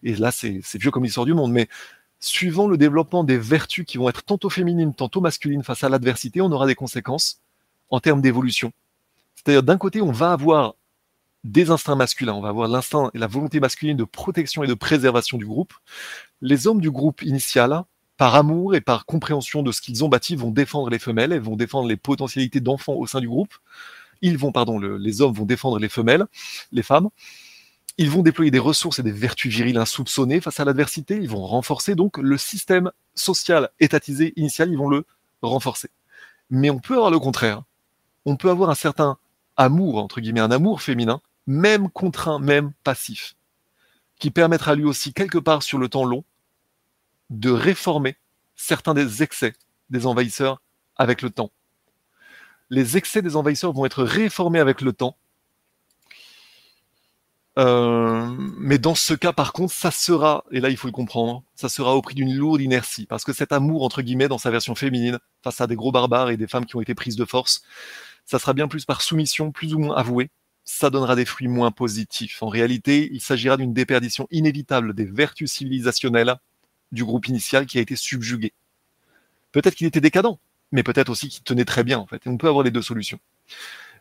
Et 0.02 0.14
là, 0.14 0.30
c'est 0.30 0.62
vieux 0.74 0.90
comme 0.90 1.04
l'histoire 1.04 1.26
du 1.26 1.34
monde, 1.34 1.52
mais 1.52 1.68
suivant 2.24 2.66
le 2.66 2.76
développement 2.76 3.24
des 3.24 3.38
vertus 3.38 3.84
qui 3.86 3.98
vont 3.98 4.08
être 4.08 4.22
tantôt 4.22 4.50
féminines, 4.50 4.94
tantôt 4.94 5.20
masculines 5.20 5.62
face 5.62 5.84
à 5.84 5.88
l'adversité, 5.88 6.40
on 6.40 6.50
aura 6.52 6.66
des 6.66 6.74
conséquences 6.74 7.40
en 7.90 8.00
termes 8.00 8.20
d'évolution. 8.20 8.72
C'est-à-dire, 9.34 9.62
d'un 9.62 9.78
côté, 9.78 10.00
on 10.00 10.12
va 10.12 10.32
avoir 10.32 10.74
des 11.44 11.70
instincts 11.70 11.96
masculins. 11.96 12.34
On 12.34 12.40
va 12.40 12.48
avoir 12.48 12.68
l'instinct 12.68 13.10
et 13.14 13.18
la 13.18 13.26
volonté 13.26 13.60
masculine 13.60 13.96
de 13.96 14.04
protection 14.04 14.64
et 14.64 14.66
de 14.66 14.74
préservation 14.74 15.36
du 15.36 15.46
groupe. 15.46 15.74
Les 16.40 16.66
hommes 16.66 16.80
du 16.80 16.90
groupe 16.90 17.22
initial, 17.22 17.82
par 18.16 18.34
amour 18.34 18.74
et 18.74 18.80
par 18.80 19.06
compréhension 19.06 19.62
de 19.62 19.70
ce 19.70 19.80
qu'ils 19.80 20.02
ont 20.04 20.08
bâti, 20.08 20.36
vont 20.36 20.50
défendre 20.50 20.88
les 20.88 20.98
femelles 20.98 21.32
et 21.32 21.38
vont 21.38 21.56
défendre 21.56 21.88
les 21.88 21.96
potentialités 21.96 22.60
d'enfants 22.60 22.94
au 22.94 23.06
sein 23.06 23.20
du 23.20 23.28
groupe. 23.28 23.54
Ils 24.22 24.38
vont, 24.38 24.52
pardon, 24.52 24.78
les 24.78 25.20
hommes 25.20 25.34
vont 25.34 25.44
défendre 25.44 25.78
les 25.78 25.90
femelles, 25.90 26.24
les 26.72 26.82
femmes. 26.82 27.10
Ils 27.96 28.10
vont 28.10 28.22
déployer 28.22 28.50
des 28.50 28.58
ressources 28.58 28.98
et 28.98 29.02
des 29.02 29.12
vertus 29.12 29.54
viriles 29.54 29.78
insoupçonnées 29.78 30.40
face 30.40 30.58
à 30.58 30.64
l'adversité. 30.64 31.16
Ils 31.16 31.28
vont 31.28 31.46
renforcer 31.46 31.94
donc 31.94 32.18
le 32.18 32.36
système 32.36 32.90
social 33.14 33.70
étatisé 33.78 34.32
initial. 34.36 34.70
Ils 34.70 34.78
vont 34.78 34.88
le 34.88 35.06
renforcer. 35.42 35.90
Mais 36.50 36.70
on 36.70 36.80
peut 36.80 36.94
avoir 36.94 37.10
le 37.10 37.18
contraire. 37.18 37.62
On 38.24 38.36
peut 38.36 38.50
avoir 38.50 38.70
un 38.70 38.74
certain 38.74 39.18
amour, 39.56 39.98
entre 39.98 40.20
guillemets, 40.20 40.40
un 40.40 40.50
amour 40.50 40.82
féminin 40.82 41.20
même 41.46 41.90
contraint, 41.90 42.38
même 42.38 42.72
passif, 42.84 43.36
qui 44.18 44.30
permettra 44.30 44.74
lui 44.74 44.84
aussi, 44.84 45.12
quelque 45.12 45.38
part 45.38 45.62
sur 45.62 45.78
le 45.78 45.88
temps 45.88 46.04
long, 46.04 46.24
de 47.30 47.50
réformer 47.50 48.16
certains 48.56 48.94
des 48.94 49.22
excès 49.22 49.54
des 49.90 50.06
envahisseurs 50.06 50.60
avec 50.96 51.22
le 51.22 51.30
temps. 51.30 51.50
Les 52.70 52.96
excès 52.96 53.22
des 53.22 53.36
envahisseurs 53.36 53.72
vont 53.72 53.84
être 53.84 54.02
réformés 54.02 54.58
avec 54.58 54.80
le 54.80 54.92
temps. 54.92 55.16
Euh, 57.56 58.34
mais 58.58 58.78
dans 58.78 58.94
ce 58.94 59.14
cas, 59.14 59.32
par 59.32 59.52
contre, 59.52 59.72
ça 59.72 59.90
sera, 59.90 60.44
et 60.50 60.60
là 60.60 60.70
il 60.70 60.76
faut 60.76 60.88
le 60.88 60.92
comprendre, 60.92 61.44
ça 61.54 61.68
sera 61.68 61.94
au 61.94 62.02
prix 62.02 62.14
d'une 62.14 62.34
lourde 62.34 62.60
inertie, 62.60 63.06
parce 63.06 63.24
que 63.24 63.32
cet 63.32 63.52
amour, 63.52 63.84
entre 63.84 64.02
guillemets, 64.02 64.28
dans 64.28 64.38
sa 64.38 64.50
version 64.50 64.74
féminine, 64.74 65.18
face 65.42 65.60
à 65.60 65.66
des 65.66 65.76
gros 65.76 65.92
barbares 65.92 66.30
et 66.30 66.36
des 66.36 66.48
femmes 66.48 66.66
qui 66.66 66.74
ont 66.76 66.80
été 66.80 66.94
prises 66.94 67.16
de 67.16 67.24
force, 67.24 67.62
ça 68.26 68.38
sera 68.38 68.54
bien 68.54 68.66
plus 68.66 68.84
par 68.84 69.02
soumission, 69.02 69.52
plus 69.52 69.74
ou 69.74 69.78
moins 69.78 69.96
avouée, 69.96 70.30
ça 70.64 70.90
donnera 70.90 71.14
des 71.14 71.26
fruits 71.26 71.48
moins 71.48 71.70
positifs. 71.70 72.42
En 72.42 72.48
réalité, 72.48 73.10
il 73.12 73.20
s'agira 73.20 73.56
d'une 73.56 73.74
déperdition 73.74 74.26
inévitable 74.30 74.94
des 74.94 75.04
vertus 75.04 75.52
civilisationnelles 75.52 76.36
du 76.90 77.04
groupe 77.04 77.28
initial 77.28 77.66
qui 77.66 77.78
a 77.78 77.80
été 77.82 77.96
subjugué. 77.96 78.52
Peut-être 79.52 79.74
qu'il 79.74 79.86
était 79.86 80.00
décadent, 80.00 80.38
mais 80.72 80.82
peut-être 80.82 81.10
aussi 81.10 81.28
qu'il 81.28 81.44
tenait 81.44 81.64
très 81.64 81.84
bien, 81.84 81.98
en 81.98 82.06
fait. 82.06 82.22
On 82.26 82.36
peut 82.36 82.48
avoir 82.48 82.64
les 82.64 82.70
deux 82.70 82.82
solutions. 82.82 83.20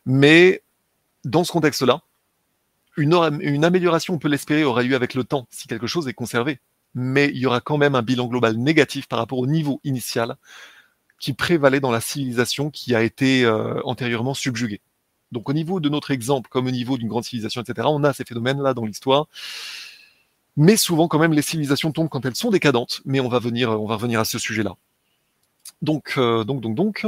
Mais 0.05 0.63
dans 1.25 1.43
ce 1.43 1.51
contexte-là, 1.51 2.01
une, 2.97 3.65
amélioration, 3.65 4.13
on 4.13 4.19
peut 4.19 4.27
l'espérer, 4.27 4.63
aura 4.63 4.83
lieu 4.83 4.95
avec 4.95 5.13
le 5.13 5.23
temps, 5.23 5.47
si 5.49 5.67
quelque 5.67 5.87
chose 5.87 6.07
est 6.07 6.13
conservé. 6.13 6.59
Mais 6.95 7.29
il 7.29 7.37
y 7.37 7.45
aura 7.45 7.59
quand 7.59 7.77
même 7.77 7.95
un 7.95 8.03
bilan 8.03 8.27
global 8.27 8.55
négatif 8.55 9.07
par 9.07 9.19
rapport 9.19 9.39
au 9.39 9.47
niveau 9.47 9.79
initial 9.83 10.35
qui 11.19 11.33
prévalait 11.33 11.79
dans 11.79 11.91
la 11.91 12.01
civilisation 12.01 12.69
qui 12.69 12.93
a 12.93 13.01
été 13.01 13.45
euh, 13.45 13.81
antérieurement 13.85 14.33
subjuguée. 14.33 14.81
Donc 15.31 15.49
au 15.49 15.53
niveau 15.53 15.79
de 15.79 15.89
notre 15.89 16.11
exemple, 16.11 16.49
comme 16.49 16.67
au 16.67 16.71
niveau 16.71 16.97
d'une 16.97 17.07
grande 17.07 17.23
civilisation, 17.23 17.61
etc., 17.61 17.87
on 17.89 18.03
a 18.03 18.13
ces 18.13 18.25
phénomènes-là 18.25 18.73
dans 18.73 18.85
l'histoire. 18.85 19.27
Mais 20.55 20.77
souvent, 20.77 21.07
quand 21.07 21.19
même, 21.19 21.33
les 21.33 21.41
civilisations 21.41 21.91
tombent 21.91 22.09
quand 22.09 22.25
elles 22.25 22.35
sont 22.35 22.51
décadentes. 22.51 23.01
Mais 23.05 23.19
on 23.19 23.27
va 23.27 23.39
venir, 23.39 23.69
on 23.71 23.87
va 23.87 23.95
revenir 23.95 24.19
à 24.19 24.25
ce 24.25 24.37
sujet-là. 24.37 24.75
Donc, 25.81 26.13
euh, 26.17 26.43
donc, 26.43 26.61
donc, 26.61 26.75
donc, 26.75 27.07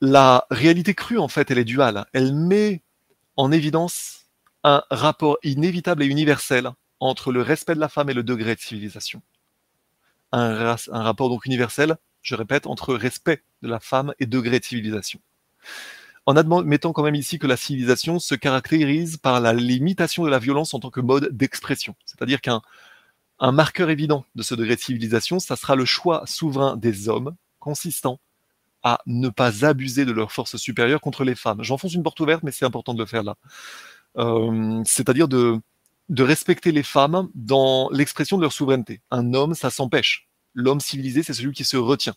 la 0.00 0.46
réalité 0.50 0.94
crue, 0.94 1.18
en 1.18 1.28
fait, 1.28 1.50
elle 1.50 1.58
est 1.58 1.64
duale. 1.64 2.06
Elle 2.12 2.34
met 2.34 2.82
en 3.36 3.52
évidence 3.52 4.26
un 4.62 4.82
rapport 4.90 5.38
inévitable 5.42 6.02
et 6.02 6.06
universel 6.06 6.70
entre 7.00 7.32
le 7.32 7.42
respect 7.42 7.74
de 7.74 7.80
la 7.80 7.88
femme 7.88 8.10
et 8.10 8.14
le 8.14 8.22
degré 8.22 8.54
de 8.54 8.60
civilisation. 8.60 9.22
Un, 10.32 10.76
rapport 10.90 11.28
donc 11.28 11.46
universel, 11.46 11.96
je 12.22 12.34
répète, 12.34 12.66
entre 12.66 12.94
respect 12.94 13.42
de 13.62 13.68
la 13.68 13.78
femme 13.78 14.14
et 14.18 14.26
degré 14.26 14.58
de 14.58 14.64
civilisation 14.64 15.20
en 16.26 16.36
admettant 16.36 16.92
quand 16.92 17.02
même 17.02 17.14
ici 17.14 17.38
que 17.38 17.46
la 17.46 17.56
civilisation 17.56 18.18
se 18.18 18.34
caractérise 18.34 19.18
par 19.18 19.40
la 19.40 19.52
limitation 19.52 20.24
de 20.24 20.30
la 20.30 20.38
violence 20.38 20.72
en 20.72 20.80
tant 20.80 20.90
que 20.90 21.00
mode 21.00 21.28
d'expression. 21.36 21.94
C'est-à-dire 22.06 22.40
qu'un 22.40 22.62
un 23.40 23.52
marqueur 23.52 23.90
évident 23.90 24.24
de 24.34 24.42
ce 24.42 24.54
degré 24.54 24.76
de 24.76 24.80
civilisation, 24.80 25.38
ça 25.38 25.56
sera 25.56 25.74
le 25.74 25.84
choix 25.84 26.22
souverain 26.26 26.76
des 26.76 27.08
hommes, 27.08 27.36
consistant 27.58 28.20
à 28.84 29.00
ne 29.06 29.30
pas 29.30 29.64
abuser 29.64 30.04
de 30.04 30.12
leur 30.12 30.30
force 30.30 30.56
supérieure 30.56 31.00
contre 31.00 31.24
les 31.24 31.34
femmes. 31.34 31.62
J'enfonce 31.62 31.94
une 31.94 32.02
porte 32.02 32.20
ouverte, 32.20 32.42
mais 32.42 32.52
c'est 32.52 32.66
important 32.66 32.92
de 32.92 33.00
le 33.00 33.06
faire 33.06 33.22
là. 33.22 33.36
Euh, 34.18 34.82
c'est-à-dire 34.84 35.26
de, 35.26 35.60
respecter 36.18 36.70
les 36.70 36.82
femmes 36.82 37.30
dans 37.34 37.88
l'expression 37.90 38.36
de 38.36 38.42
leur 38.42 38.52
souveraineté. 38.52 39.00
Un 39.10 39.32
homme, 39.32 39.54
ça 39.54 39.70
s'empêche. 39.70 40.28
L'homme 40.52 40.80
civilisé, 40.80 41.22
c'est 41.22 41.32
celui 41.32 41.52
qui 41.52 41.64
se 41.64 41.78
retient. 41.78 42.14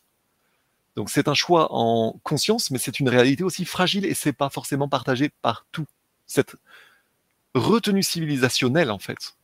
Donc 0.98 1.10
c'est 1.10 1.30
un 1.30 1.34
choix 1.34 1.68
en 1.72 2.20
conscience, 2.24 2.70
mais 2.70 2.80
c'est 2.80 3.00
une 3.00 3.08
réalité 3.08 3.44
aussi 3.44 3.64
fragile 3.64 4.06
et 4.06 4.14
c'est 4.14 4.34
pas 4.34 4.50
forcément 4.50 4.90
partagé 4.90 5.32
par 5.42 5.66
tout. 5.72 5.86
Cette 6.26 6.58
retenue 7.56 8.04
civilisationnelle, 8.04 8.92
en 8.92 9.00
fait, 9.00 9.38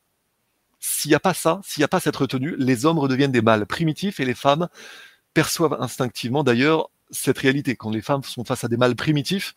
S'il 0.79 1.09
n'y 1.09 1.15
a 1.15 1.19
pas 1.21 1.33
ça, 1.33 1.61
s'il 1.63 1.79
n'y 1.79 1.85
a 1.85 1.87
pas 1.87 2.01
cette 2.01 2.17
retenue, 2.17 2.55
les 2.57 2.85
hommes 2.85 2.99
redeviennent 2.99 3.31
des 3.31 3.41
mâles 3.41 3.65
primitifs 3.65 4.19
et 4.19 4.25
les 4.25 4.35
femmes 4.35 4.67
perçoivent 5.33 5.77
instinctivement 5.79 6.43
d'ailleurs 6.43 6.89
cette 7.13 7.37
réalité. 7.37 7.75
Quand 7.75 7.91
les 7.91 8.01
femmes 8.01 8.23
sont 8.23 8.43
face 8.43 8.63
à 8.63 8.67
des 8.67 8.77
mâles 8.77 8.95
primitifs, 8.95 9.53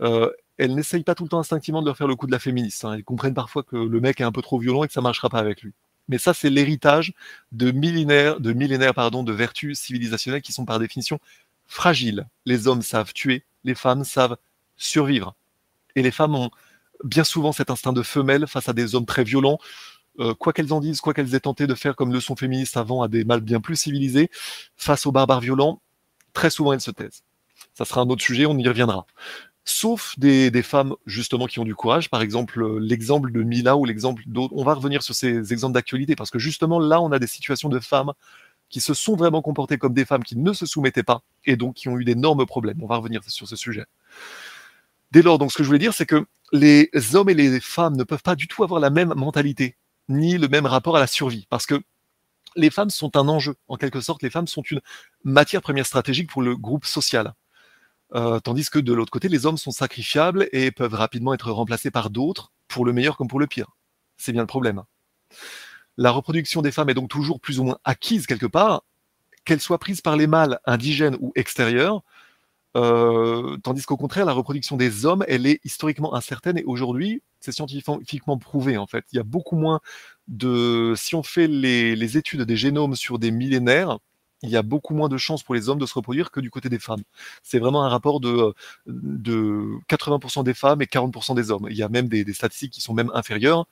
euh, 0.00 0.30
elles 0.58 0.74
n'essayent 0.74 1.04
pas 1.04 1.14
tout 1.14 1.24
le 1.24 1.28
temps 1.28 1.38
instinctivement 1.38 1.80
de 1.80 1.86
leur 1.86 1.96
faire 1.96 2.08
le 2.08 2.16
coup 2.16 2.26
de 2.26 2.32
la 2.32 2.38
féministe. 2.38 2.84
Hein. 2.84 2.94
Elles 2.94 3.04
comprennent 3.04 3.34
parfois 3.34 3.62
que 3.62 3.76
le 3.76 4.00
mec 4.00 4.20
est 4.20 4.24
un 4.24 4.32
peu 4.32 4.42
trop 4.42 4.58
violent 4.58 4.84
et 4.84 4.88
que 4.88 4.92
ça 4.92 5.00
marchera 5.00 5.28
pas 5.28 5.38
avec 5.38 5.62
lui. 5.62 5.72
Mais 6.08 6.18
ça, 6.18 6.34
c'est 6.34 6.50
l'héritage 6.50 7.12
de 7.52 7.70
millénaires, 7.70 8.40
de 8.40 8.52
millénaires 8.52 8.94
pardon, 8.94 9.22
de 9.22 9.32
vertus 9.32 9.78
civilisationnelles 9.78 10.42
qui 10.42 10.52
sont 10.52 10.64
par 10.64 10.78
définition 10.78 11.18
fragiles. 11.66 12.26
Les 12.44 12.68
hommes 12.68 12.82
savent 12.82 13.12
tuer, 13.12 13.44
les 13.64 13.74
femmes 13.74 14.04
savent 14.04 14.36
survivre. 14.76 15.34
Et 15.96 16.02
les 16.02 16.10
femmes 16.10 16.34
ont 16.34 16.50
bien 17.04 17.24
souvent 17.24 17.52
cet 17.52 17.70
instinct 17.70 17.92
de 17.92 18.02
femelle 18.02 18.46
face 18.46 18.68
à 18.68 18.72
des 18.72 18.94
hommes 18.94 19.06
très 19.06 19.24
violents. 19.24 19.58
Euh, 20.18 20.34
quoi 20.34 20.52
qu'elles 20.52 20.72
en 20.72 20.80
disent, 20.80 21.00
quoi 21.00 21.12
qu'elles 21.12 21.34
aient 21.34 21.40
tenté 21.40 21.66
de 21.66 21.74
faire 21.74 21.96
comme 21.96 22.12
leçon 22.12 22.36
féministe 22.36 22.76
avant 22.76 23.02
à 23.02 23.08
des 23.08 23.24
mâles 23.24 23.40
bien 23.40 23.60
plus 23.60 23.76
civilisés, 23.76 24.30
face 24.76 25.06
aux 25.06 25.12
barbares 25.12 25.40
violents, 25.40 25.82
très 26.36 26.50
souvent 26.50 26.74
elles 26.74 26.80
se 26.82 26.90
taisent. 26.90 27.22
Ça 27.72 27.86
sera 27.86 28.02
un 28.02 28.08
autre 28.10 28.22
sujet, 28.22 28.44
on 28.46 28.58
y 28.58 28.68
reviendra 28.68 29.06
sauf 29.68 30.14
des, 30.16 30.62
femmes 30.62 30.94
justement 31.06 31.46
qui 31.46 31.58
ont 31.58 31.64
du 31.64 31.74
courage. 31.74 32.08
Par 32.08 32.22
exemple, 32.22 32.62
euh, 32.62 32.78
l'exemple 32.78 33.32
de 33.32 33.42
Mila 33.42 33.76
ou 33.76 33.84
l'exemple 33.84 34.22
d'autres. 34.26 34.54
On 34.56 34.62
va 34.62 34.74
revenir 34.74 35.02
sur 35.02 35.14
ces 35.14 35.52
exemples 35.52 35.74
d'actualité 35.74 36.14
parce 36.14 36.30
que 36.30 36.38
justement 36.38 36.78
là, 36.78 37.00
on 37.00 37.10
a 37.10 37.18
des 37.18 37.26
situations 37.26 37.68
de 37.68 37.80
femmes 37.80 38.12
qui 38.70 38.80
se 38.80 38.94
sont 38.94 39.16
vraiment 39.16 39.42
comportées 39.42 39.76
comme 39.76 39.92
des 39.92 40.04
femmes 40.04 40.22
qui 40.22 40.38
ne 40.38 40.52
se 40.52 40.66
soumettaient 40.66 41.02
pas 41.02 41.22
et 41.44 41.56
donc 41.56 41.74
qui 41.74 41.88
ont 41.88 41.98
eu 41.98 42.04
d'énormes 42.04 42.46
problèmes. 42.46 42.78
On 42.80 42.86
va 42.86 42.96
revenir 42.96 43.22
sur 43.26 43.48
ce 43.48 43.56
sujet. 43.56 43.86
Dès 45.10 45.22
lors, 45.22 45.38
donc 45.38 45.50
ce 45.50 45.56
que 45.56 45.64
je 45.64 45.68
voulais 45.68 45.80
dire, 45.80 45.94
c'est 45.94 46.06
que 46.06 46.26
les 46.52 46.88
hommes 47.14 47.28
et 47.28 47.34
les 47.34 47.60
femmes 47.60 47.96
ne 47.96 48.04
peuvent 48.04 48.22
pas 48.22 48.36
du 48.36 48.46
tout 48.46 48.62
avoir 48.62 48.80
la 48.80 48.90
même 48.90 49.14
mentalité 49.16 49.76
ni 50.08 50.38
le 50.38 50.46
même 50.46 50.66
rapport 50.66 50.96
à 50.96 51.00
la 51.00 51.08
survie 51.08 51.46
parce 51.50 51.66
que 51.66 51.82
les 52.56 52.70
femmes 52.70 52.90
sont 52.90 53.16
un 53.16 53.28
enjeu. 53.28 53.54
En 53.68 53.76
quelque 53.76 54.00
sorte, 54.00 54.22
les 54.22 54.30
femmes 54.30 54.46
sont 54.46 54.62
une 54.62 54.80
matière 55.24 55.62
première 55.62 55.86
stratégique 55.86 56.30
pour 56.30 56.42
le 56.42 56.56
groupe 56.56 56.86
social. 56.86 57.34
Euh, 58.14 58.38
tandis 58.40 58.68
que 58.70 58.78
de 58.78 58.92
l'autre 58.92 59.10
côté, 59.10 59.28
les 59.28 59.46
hommes 59.46 59.58
sont 59.58 59.70
sacrifiables 59.70 60.48
et 60.52 60.70
peuvent 60.70 60.94
rapidement 60.94 61.34
être 61.34 61.50
remplacés 61.50 61.90
par 61.90 62.10
d'autres, 62.10 62.52
pour 62.68 62.84
le 62.84 62.92
meilleur 62.92 63.16
comme 63.16 63.28
pour 63.28 63.40
le 63.40 63.46
pire. 63.46 63.76
C'est 64.16 64.32
bien 64.32 64.42
le 64.42 64.46
problème. 64.46 64.82
La 65.96 66.10
reproduction 66.10 66.62
des 66.62 66.72
femmes 66.72 66.90
est 66.90 66.94
donc 66.94 67.08
toujours 67.08 67.40
plus 67.40 67.58
ou 67.58 67.64
moins 67.64 67.78
acquise 67.84 68.26
quelque 68.26 68.46
part, 68.46 68.82
qu'elle 69.44 69.60
soit 69.60 69.78
prise 69.78 70.00
par 70.00 70.16
les 70.16 70.26
mâles 70.26 70.60
indigènes 70.66 71.16
ou 71.20 71.32
extérieurs, 71.36 72.02
euh, 72.76 73.56
tandis 73.62 73.84
qu'au 73.84 73.96
contraire, 73.96 74.26
la 74.26 74.32
reproduction 74.32 74.76
des 74.76 75.06
hommes, 75.06 75.24
elle 75.28 75.46
est 75.46 75.60
historiquement 75.64 76.14
incertaine 76.14 76.58
et 76.58 76.64
aujourd'hui, 76.64 77.22
c'est 77.40 77.52
scientifiquement 77.52 78.36
prouvé 78.36 78.76
en 78.76 78.86
fait. 78.86 79.04
Il 79.12 79.16
y 79.16 79.18
a 79.18 79.22
beaucoup 79.22 79.56
moins 79.56 79.80
Si 80.96 81.14
on 81.14 81.22
fait 81.22 81.46
les 81.48 82.16
études 82.16 82.42
des 82.42 82.56
génomes 82.56 82.96
sur 82.96 83.18
des 83.18 83.30
millénaires, 83.30 83.98
il 84.42 84.50
y 84.50 84.56
a 84.56 84.62
beaucoup 84.62 84.94
moins 84.94 85.08
de 85.08 85.16
chances 85.16 85.42
pour 85.42 85.54
les 85.54 85.68
hommes 85.68 85.78
de 85.78 85.86
se 85.86 85.94
reproduire 85.94 86.30
que 86.30 86.40
du 86.40 86.50
côté 86.50 86.68
des 86.68 86.78
femmes. 86.78 87.02
C'est 87.42 87.58
vraiment 87.58 87.84
un 87.84 87.88
rapport 87.88 88.20
de, 88.20 88.54
de 88.86 89.78
80% 89.88 90.44
des 90.44 90.54
femmes 90.54 90.82
et 90.82 90.86
40% 90.86 91.34
des 91.34 91.50
hommes. 91.50 91.66
Il 91.70 91.76
y 91.76 91.82
a 91.82 91.88
même 91.88 92.08
des, 92.08 92.32
statistiques 92.32 92.72
qui 92.72 92.80
sont 92.80 92.94
même 92.94 93.10
inférieures. 93.14 93.66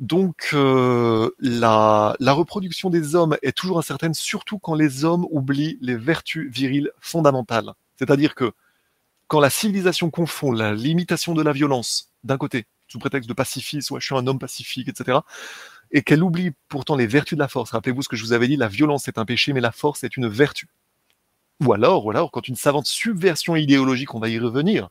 Donc 0.00 0.50
euh, 0.54 1.30
la, 1.38 2.16
reproduction 2.20 2.90
des 2.90 3.14
hommes 3.14 3.36
est 3.42 3.56
toujours 3.56 3.78
incertaine, 3.78 4.12
surtout 4.12 4.58
quand 4.58 4.74
les 4.74 5.04
hommes 5.04 5.26
oublient 5.30 5.78
les 5.80 5.96
vertus 5.96 6.50
viriles 6.50 6.90
fondamentales. 7.00 7.72
C'est-à-dire 7.96 8.34
que 8.34 8.52
quand 9.28 9.40
la 9.40 9.50
civilisation 9.50 10.10
confond 10.10 10.52
la 10.52 10.74
limitation 10.74 11.32
de 11.32 11.42
la 11.42 11.52
violence 11.52 12.10
d'un 12.24 12.36
côté, 12.36 12.66
sous 12.94 13.00
prétexte 13.00 13.28
de 13.28 13.34
pacifisme, 13.34 13.94
ouais, 13.94 14.00
je 14.00 14.06
suis 14.06 14.14
un 14.14 14.24
homme 14.28 14.38
pacifique, 14.38 14.86
etc., 14.86 15.18
et 15.90 16.02
qu'elle 16.02 16.22
oublie 16.22 16.52
pourtant 16.68 16.94
les 16.94 17.08
vertus 17.08 17.36
de 17.36 17.42
la 17.42 17.48
force. 17.48 17.72
Rappelez-vous 17.72 18.02
ce 18.02 18.08
que 18.08 18.14
je 18.14 18.22
vous 18.22 18.32
avais 18.32 18.46
dit, 18.46 18.56
la 18.56 18.68
violence 18.68 19.08
est 19.08 19.18
un 19.18 19.24
péché, 19.24 19.52
mais 19.52 19.60
la 19.60 19.72
force 19.72 20.04
est 20.04 20.16
une 20.16 20.28
vertu. 20.28 20.68
Ou 21.60 21.72
alors, 21.72 22.06
ou 22.06 22.10
alors, 22.10 22.30
quand 22.30 22.46
une 22.46 22.54
savante 22.54 22.86
subversion 22.86 23.56
idéologique, 23.56 24.14
on 24.14 24.20
va 24.20 24.28
y 24.28 24.38
revenir, 24.38 24.90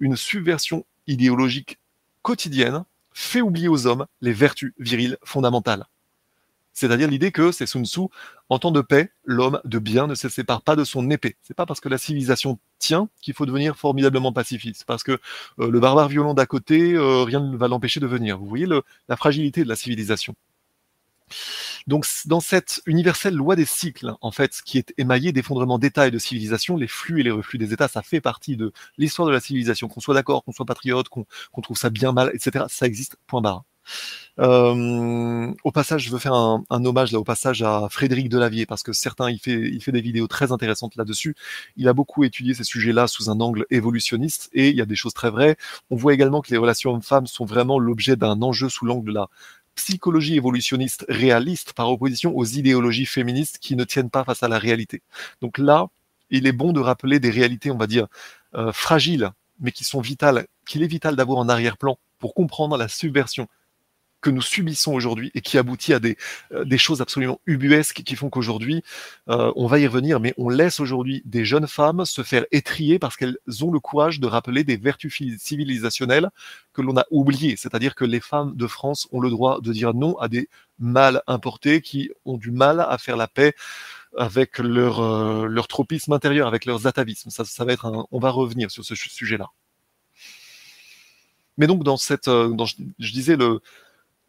une 0.00 0.16
subversion 0.16 0.84
idéologique 1.06 1.78
quotidienne 2.22 2.84
fait 3.12 3.40
oublier 3.40 3.68
aux 3.68 3.86
hommes 3.86 4.06
les 4.20 4.32
vertus 4.32 4.72
viriles 4.78 5.16
fondamentales. 5.22 5.86
C'est-à-dire 6.76 7.08
l'idée 7.08 7.32
que, 7.32 7.52
c'est 7.52 7.64
Sun 7.64 7.86
Tzu, 7.86 8.02
en 8.50 8.58
temps 8.58 8.70
de 8.70 8.82
paix, 8.82 9.10
l'homme 9.24 9.60
de 9.64 9.78
bien 9.78 10.06
ne 10.06 10.14
se 10.14 10.28
sépare 10.28 10.60
pas 10.60 10.76
de 10.76 10.84
son 10.84 11.10
épée. 11.10 11.36
C'est 11.40 11.56
pas 11.56 11.64
parce 11.64 11.80
que 11.80 11.88
la 11.88 11.96
civilisation 11.96 12.58
tient 12.78 13.08
qu'il 13.22 13.32
faut 13.32 13.46
devenir 13.46 13.78
formidablement 13.78 14.30
pacifiste. 14.30 14.84
Parce 14.84 15.02
que 15.02 15.12
euh, 15.58 15.70
le 15.70 15.80
barbare 15.80 16.08
violent 16.08 16.34
d'à 16.34 16.44
côté, 16.44 16.92
euh, 16.92 17.22
rien 17.24 17.40
ne 17.40 17.56
va 17.56 17.68
l'empêcher 17.68 17.98
de 17.98 18.06
venir. 18.06 18.38
Vous 18.38 18.46
voyez 18.46 18.66
la 19.08 19.16
fragilité 19.16 19.64
de 19.64 19.68
la 19.70 19.76
civilisation. 19.76 20.34
Donc, 21.86 22.06
dans 22.26 22.40
cette 22.40 22.82
universelle 22.84 23.34
loi 23.34 23.56
des 23.56 23.64
cycles, 23.64 24.12
en 24.20 24.30
fait, 24.30 24.60
qui 24.62 24.76
est 24.76 24.92
émaillée 24.98 25.32
d'effondrement 25.32 25.78
d'États 25.78 26.08
et 26.08 26.10
de 26.10 26.18
civilisation, 26.18 26.76
les 26.76 26.88
flux 26.88 27.20
et 27.20 27.22
les 27.22 27.30
reflux 27.30 27.58
des 27.58 27.72
États, 27.72 27.88
ça 27.88 28.02
fait 28.02 28.20
partie 28.20 28.58
de 28.58 28.72
l'histoire 28.98 29.26
de 29.26 29.32
la 29.32 29.40
civilisation. 29.40 29.88
Qu'on 29.88 30.00
soit 30.00 30.14
d'accord, 30.14 30.44
qu'on 30.44 30.52
soit 30.52 30.66
patriote, 30.66 31.08
qu'on 31.08 31.26
trouve 31.62 31.78
ça 31.78 31.88
bien 31.88 32.12
mal, 32.12 32.30
etc. 32.34 32.66
Ça 32.68 32.86
existe, 32.86 33.16
point 33.26 33.40
barre. 33.40 33.64
Euh, 34.38 35.52
au 35.64 35.72
passage, 35.72 36.02
je 36.02 36.10
veux 36.10 36.18
faire 36.18 36.34
un, 36.34 36.64
hommage 36.70 37.12
là 37.12 37.18
au 37.18 37.24
passage 37.24 37.62
à 37.62 37.88
Frédéric 37.90 38.28
Delavier 38.28 38.66
parce 38.66 38.82
que 38.82 38.92
certains, 38.92 39.30
il 39.30 39.38
fait, 39.38 39.52
il 39.52 39.82
fait 39.82 39.92
des 39.92 40.00
vidéos 40.00 40.26
très 40.26 40.52
intéressantes 40.52 40.96
là-dessus. 40.96 41.34
Il 41.76 41.88
a 41.88 41.92
beaucoup 41.92 42.24
étudié 42.24 42.54
ces 42.54 42.64
sujets-là 42.64 43.06
sous 43.06 43.30
un 43.30 43.40
angle 43.40 43.66
évolutionniste 43.70 44.50
et 44.52 44.68
il 44.70 44.76
y 44.76 44.82
a 44.82 44.86
des 44.86 44.96
choses 44.96 45.14
très 45.14 45.30
vraies. 45.30 45.56
On 45.90 45.96
voit 45.96 46.12
également 46.14 46.42
que 46.42 46.50
les 46.50 46.58
relations 46.58 46.92
hommes-femmes 46.92 47.26
sont 47.26 47.44
vraiment 47.44 47.78
l'objet 47.78 48.16
d'un 48.16 48.42
enjeu 48.42 48.68
sous 48.68 48.84
l'angle 48.84 49.08
de 49.08 49.14
la 49.14 49.28
psychologie 49.74 50.36
évolutionniste 50.36 51.04
réaliste 51.08 51.72
par 51.74 51.90
opposition 51.90 52.36
aux 52.36 52.44
idéologies 52.44 53.06
féministes 53.06 53.58
qui 53.58 53.76
ne 53.76 53.84
tiennent 53.84 54.10
pas 54.10 54.24
face 54.24 54.42
à 54.42 54.48
la 54.48 54.58
réalité. 54.58 55.02
Donc 55.40 55.58
là, 55.58 55.88
il 56.30 56.46
est 56.46 56.52
bon 56.52 56.72
de 56.72 56.80
rappeler 56.80 57.20
des 57.20 57.30
réalités, 57.30 57.70
on 57.70 57.76
va 57.76 57.86
dire, 57.86 58.08
euh, 58.54 58.72
fragiles, 58.72 59.30
mais 59.60 59.72
qui 59.72 59.84
sont 59.84 60.00
vitales, 60.00 60.46
qu'il 60.66 60.82
est 60.82 60.88
vital 60.88 61.14
d'avoir 61.14 61.38
en 61.38 61.48
arrière-plan 61.48 61.98
pour 62.18 62.34
comprendre 62.34 62.76
la 62.76 62.88
subversion 62.88 63.48
que 64.26 64.30
nous 64.32 64.42
subissons 64.42 64.92
aujourd'hui 64.92 65.30
et 65.36 65.40
qui 65.40 65.56
aboutit 65.56 65.94
à 65.94 66.00
des, 66.00 66.16
euh, 66.50 66.76
choses 66.76 67.00
absolument 67.00 67.40
ubuesques 67.46 68.02
qui 68.02 68.16
font 68.16 68.28
qu'aujourd'hui, 68.28 68.82
euh, 69.28 69.52
on 69.54 69.68
va 69.68 69.78
y 69.78 69.86
revenir, 69.86 70.18
mais 70.18 70.34
on 70.36 70.48
laisse 70.48 70.80
aujourd'hui 70.80 71.22
des 71.24 71.44
jeunes 71.44 71.68
femmes 71.68 72.04
se 72.04 72.22
faire 72.24 72.44
étrier 72.50 72.98
parce 72.98 73.16
qu'elles 73.16 73.38
ont 73.62 73.70
le 73.70 73.78
courage 73.78 74.18
de 74.18 74.26
rappeler 74.26 74.64
des 74.64 74.76
vertus 74.76 75.16
civilisationnelles 75.38 76.30
que 76.72 76.82
l'on 76.82 76.96
a 76.96 77.04
oubliées. 77.12 77.54
C'est-à-dire 77.56 77.94
que 77.94 78.04
les 78.04 78.18
femmes 78.18 78.56
de 78.56 78.66
France 78.66 79.06
ont 79.12 79.20
le 79.20 79.30
droit 79.30 79.60
de 79.60 79.72
dire 79.72 79.94
non 79.94 80.18
à 80.18 80.26
des 80.26 80.48
mâles 80.80 81.22
importés 81.28 81.80
qui 81.80 82.10
ont 82.24 82.36
du 82.36 82.50
mal 82.50 82.80
à 82.80 82.98
faire 82.98 83.16
la 83.16 83.28
paix 83.28 83.54
avec 84.18 84.58
leur, 84.58 84.98
euh, 84.98 85.46
leur 85.46 85.68
tropisme 85.68 86.12
intérieur, 86.12 86.48
avec 86.48 86.64
leurs 86.64 86.88
atavismes. 86.88 87.30
Ça, 87.30 87.44
ça 87.44 87.64
va 87.64 87.72
être 87.72 88.08
on 88.10 88.18
va 88.18 88.30
revenir 88.30 88.72
sur 88.72 88.84
ce 88.84 88.96
sujet-là. 88.96 89.50
Mais 91.58 91.68
donc 91.68 91.84
dans 91.84 91.96
cette, 91.96 92.26
dans, 92.28 92.66
je 92.66 93.12
disais 93.12 93.36
le, 93.36 93.60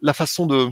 la 0.02 0.14
façon 0.14 0.46
de... 0.46 0.70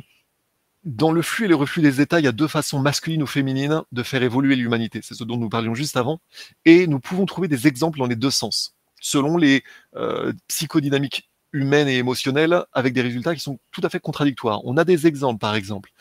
Dans 0.84 1.12
le 1.12 1.24
flux 1.24 1.46
et 1.46 1.48
le 1.48 1.56
reflux 1.56 1.82
des 1.82 2.00
États, 2.00 2.20
il 2.20 2.26
y 2.26 2.28
a 2.28 2.32
deux 2.32 2.48
façons 2.48 2.78
masculines 2.78 3.24
ou 3.24 3.26
féminines 3.26 3.82
de 3.92 4.04
faire 4.04 4.22
évoluer 4.22 4.56
l'humanité. 4.56 5.00
C'est 5.02 5.16
ce 5.16 5.24
dont 5.24 5.38
nous 5.38 5.50
parlions 5.50 5.74
juste 5.74 5.98
avant. 5.98 6.20
Et 6.64 6.86
nous 6.86 7.00
pouvons 7.00 7.26
trouver 7.26 7.48
des 7.48 7.66
exemples 7.66 7.98
dans 7.98 8.06
les 8.06 8.16
deux 8.16 8.30
sens, 8.30 8.76
selon 9.02 9.38
les 9.38 9.64
euh, 9.96 10.32
psychodynamiques 10.48 11.28
humaines 11.54 11.88
et 11.88 11.98
émotionnelles, 11.98 12.64
avec 12.72 12.94
des 12.94 13.02
résultats 13.02 13.34
qui 13.34 13.42
sont 13.42 13.58
tout 13.72 13.82
à 13.84 13.90
fait 13.90 14.00
contradictoires. 14.00 14.62
On 14.64 14.78
a 14.78 14.84
des 14.84 15.08
exemples, 15.08 15.40
par 15.40 15.56
exemple, 15.56 15.92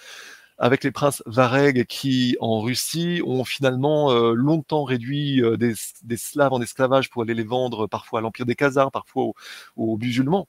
avec 0.59 0.85
les 0.85 0.91
princes 0.91 1.23
Vareg 1.25 1.87
qui, 1.87 2.37
en 2.41 2.61
Russie, 2.61 3.23
ont 3.25 3.45
finalement 3.45 4.13
euh, 4.13 4.35
longtemps 4.35 4.85
réduit 4.85 5.43
euh, 5.43 5.57
des, 5.57 5.75
Slaves 6.17 6.53
en 6.53 6.61
esclavage 6.61 7.09
pour 7.09 7.23
aller 7.23 7.35
les 7.35 7.45
vendre 7.45 7.87
parfois 7.87 8.19
à 8.19 8.23
l'Empire 8.23 8.45
des 8.45 8.55
Khazars, 8.55 8.91
parfois 8.91 9.33
aux 9.77 9.97
musulmans 9.97 10.47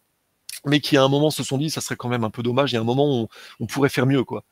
mais 0.66 0.80
qui 0.80 0.98
à 0.98 1.04
un 1.04 1.10
moment 1.10 1.30
se 1.30 1.44
sont 1.44 1.58
dit 1.58 1.70
ça 1.70 1.82
serait 1.82 1.96
quand 1.96 2.10
même 2.10 2.24
un 2.24 2.30
peu 2.30 2.44
dommage, 2.44 2.72
il 2.72 2.76
y 2.76 2.78
a 2.78 2.82
un 2.82 2.86
moment 2.86 3.22
où 3.22 3.28
on, 3.60 3.66
pourrait 3.68 3.90
faire 3.90 4.06
mieux 4.06 4.24
quoi. 4.24 4.44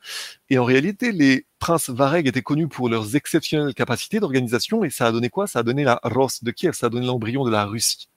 Et 0.50 0.58
en 0.58 0.64
réalité, 0.64 1.12
les 1.12 1.46
princes 1.58 1.90
Vareg 1.90 2.26
étaient 2.26 2.42
connus 2.42 2.68
pour 2.68 2.88
leurs 2.88 3.16
exceptionnelles 3.16 3.74
capacités 3.74 4.20
d'organisation 4.20 4.84
et 4.84 4.90
ça 4.90 5.06
a 5.06 5.12
donné 5.12 5.30
quoi? 5.30 5.46
Ça 5.46 5.60
a 5.60 5.62
donné 5.62 5.84
la 5.84 6.00
Ros 6.04 6.28
de 6.42 6.50
Kiev, 6.50 6.74
ça 6.74 6.86
a 6.86 6.90
donné 6.90 7.06
l'embryon 7.06 7.44
de 7.44 7.50
la 7.50 7.64
Russie. 7.66 8.08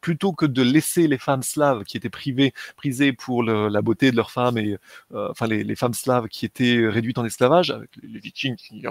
Plutôt 0.00 0.32
que 0.32 0.46
de 0.46 0.62
laisser 0.62 1.08
les 1.08 1.18
femmes 1.18 1.42
slaves 1.42 1.84
qui 1.84 1.96
étaient 1.96 2.10
privées, 2.10 2.52
prisées 2.76 3.12
pour 3.12 3.42
la 3.42 3.82
beauté 3.82 4.10
de 4.10 4.16
leurs 4.16 4.30
femmes 4.30 4.58
et 4.58 4.76
euh, 5.14 5.28
enfin 5.30 5.46
les, 5.46 5.76
femmes 5.76 5.94
slaves 5.94 6.28
qui 6.28 6.44
étaient 6.46 6.86
réduites 6.86 7.18
en 7.18 7.24
esclavage, 7.24 7.70
avec 7.70 7.90
les, 8.02 8.20
Vikings 8.20 8.56
qui, 8.56 8.84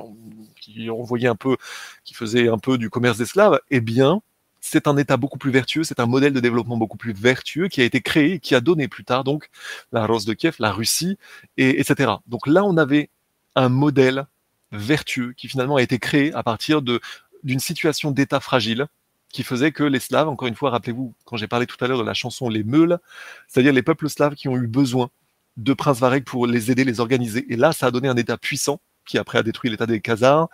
qui 0.60 0.90
envoyaient 0.90 1.28
un 1.28 1.36
peu, 1.36 1.58
qui 2.04 2.14
faisaient 2.16 2.50
un 2.50 2.58
peu 2.58 2.78
du 2.78 2.90
commerce 2.90 3.18
d'esclaves, 3.18 3.60
eh 3.70 3.82
bien 3.82 4.22
c'est 4.68 4.88
un 4.88 4.98
État 4.98 5.16
beaucoup 5.16 5.38
plus 5.38 5.52
vertueux, 5.52 5.84
c'est 5.84 6.00
un 6.00 6.08
modèle 6.08 6.34
de 6.34 6.40
développement 6.40 6.78
beaucoup 6.78 6.98
plus 6.98 7.14
vertueux 7.14 7.68
qui 7.68 7.82
a 7.82 7.84
été 7.84 8.02
créé 8.02 8.40
qui 8.40 8.56
a 8.56 8.62
donné 8.62 8.88
plus 8.88 9.04
tard 9.04 9.24
donc 9.24 9.50
la 9.92 10.06
Rose 10.08 10.26
de 10.26 10.34
Kiev, 10.34 10.56
la 10.60 10.72
Russie, 10.72 11.18
et, 11.58 11.80
etc. 11.80 12.14
Donc 12.26 12.48
là, 12.48 12.64
on 12.64 12.76
avait 12.78 13.10
un 13.56 13.70
modèle 13.70 14.26
vertueux 14.72 15.34
qui 15.34 15.48
finalement 15.48 15.76
a 15.76 15.84
été 15.84 16.00
créé 16.00 16.34
à 16.34 16.42
partir 16.42 16.82
d'une 16.82 17.60
situation 17.60 18.12
d'État 18.12 18.40
fragile 18.40 18.88
qui 19.30 19.44
faisait 19.44 19.72
que 19.72 19.84
les 19.84 20.00
Slaves, 20.00 20.30
encore 20.30 20.48
une 20.48 20.56
fois, 20.56 20.72
rappelez-vous, 20.72 21.14
quand 21.26 21.38
j'ai 21.38 21.48
parlé 21.48 21.68
tout 21.68 21.78
à 21.84 21.88
l'heure 21.88 22.00
de 22.00 22.04
la 22.04 22.14
chanson 22.14 22.50
Les 22.50 22.64
Meules, 22.64 22.98
c'est-à-dire 23.48 23.74
les 23.74 23.84
peuples 23.84 24.10
slaves 24.10 24.34
qui 24.34 24.48
ont 24.48 24.56
eu 24.56 24.68
besoin 24.68 25.10
de 25.58 25.74
princes 25.74 26.00
varecs 26.00 26.26
pour 26.26 26.48
les 26.48 26.72
aider, 26.72 26.84
les 26.84 27.00
organiser. 27.00 27.46
Et 27.50 27.56
là, 27.56 27.72
ça 27.72 27.88
a 27.88 27.92
donné 27.92 28.08
un 28.08 28.18
État 28.18 28.38
puissant 28.38 28.80
qui 29.06 29.18
après 29.18 29.38
a 29.38 29.44
détruit 29.44 29.70
l'État 29.70 29.86
des 29.86 30.02
Khazars. 30.02 30.50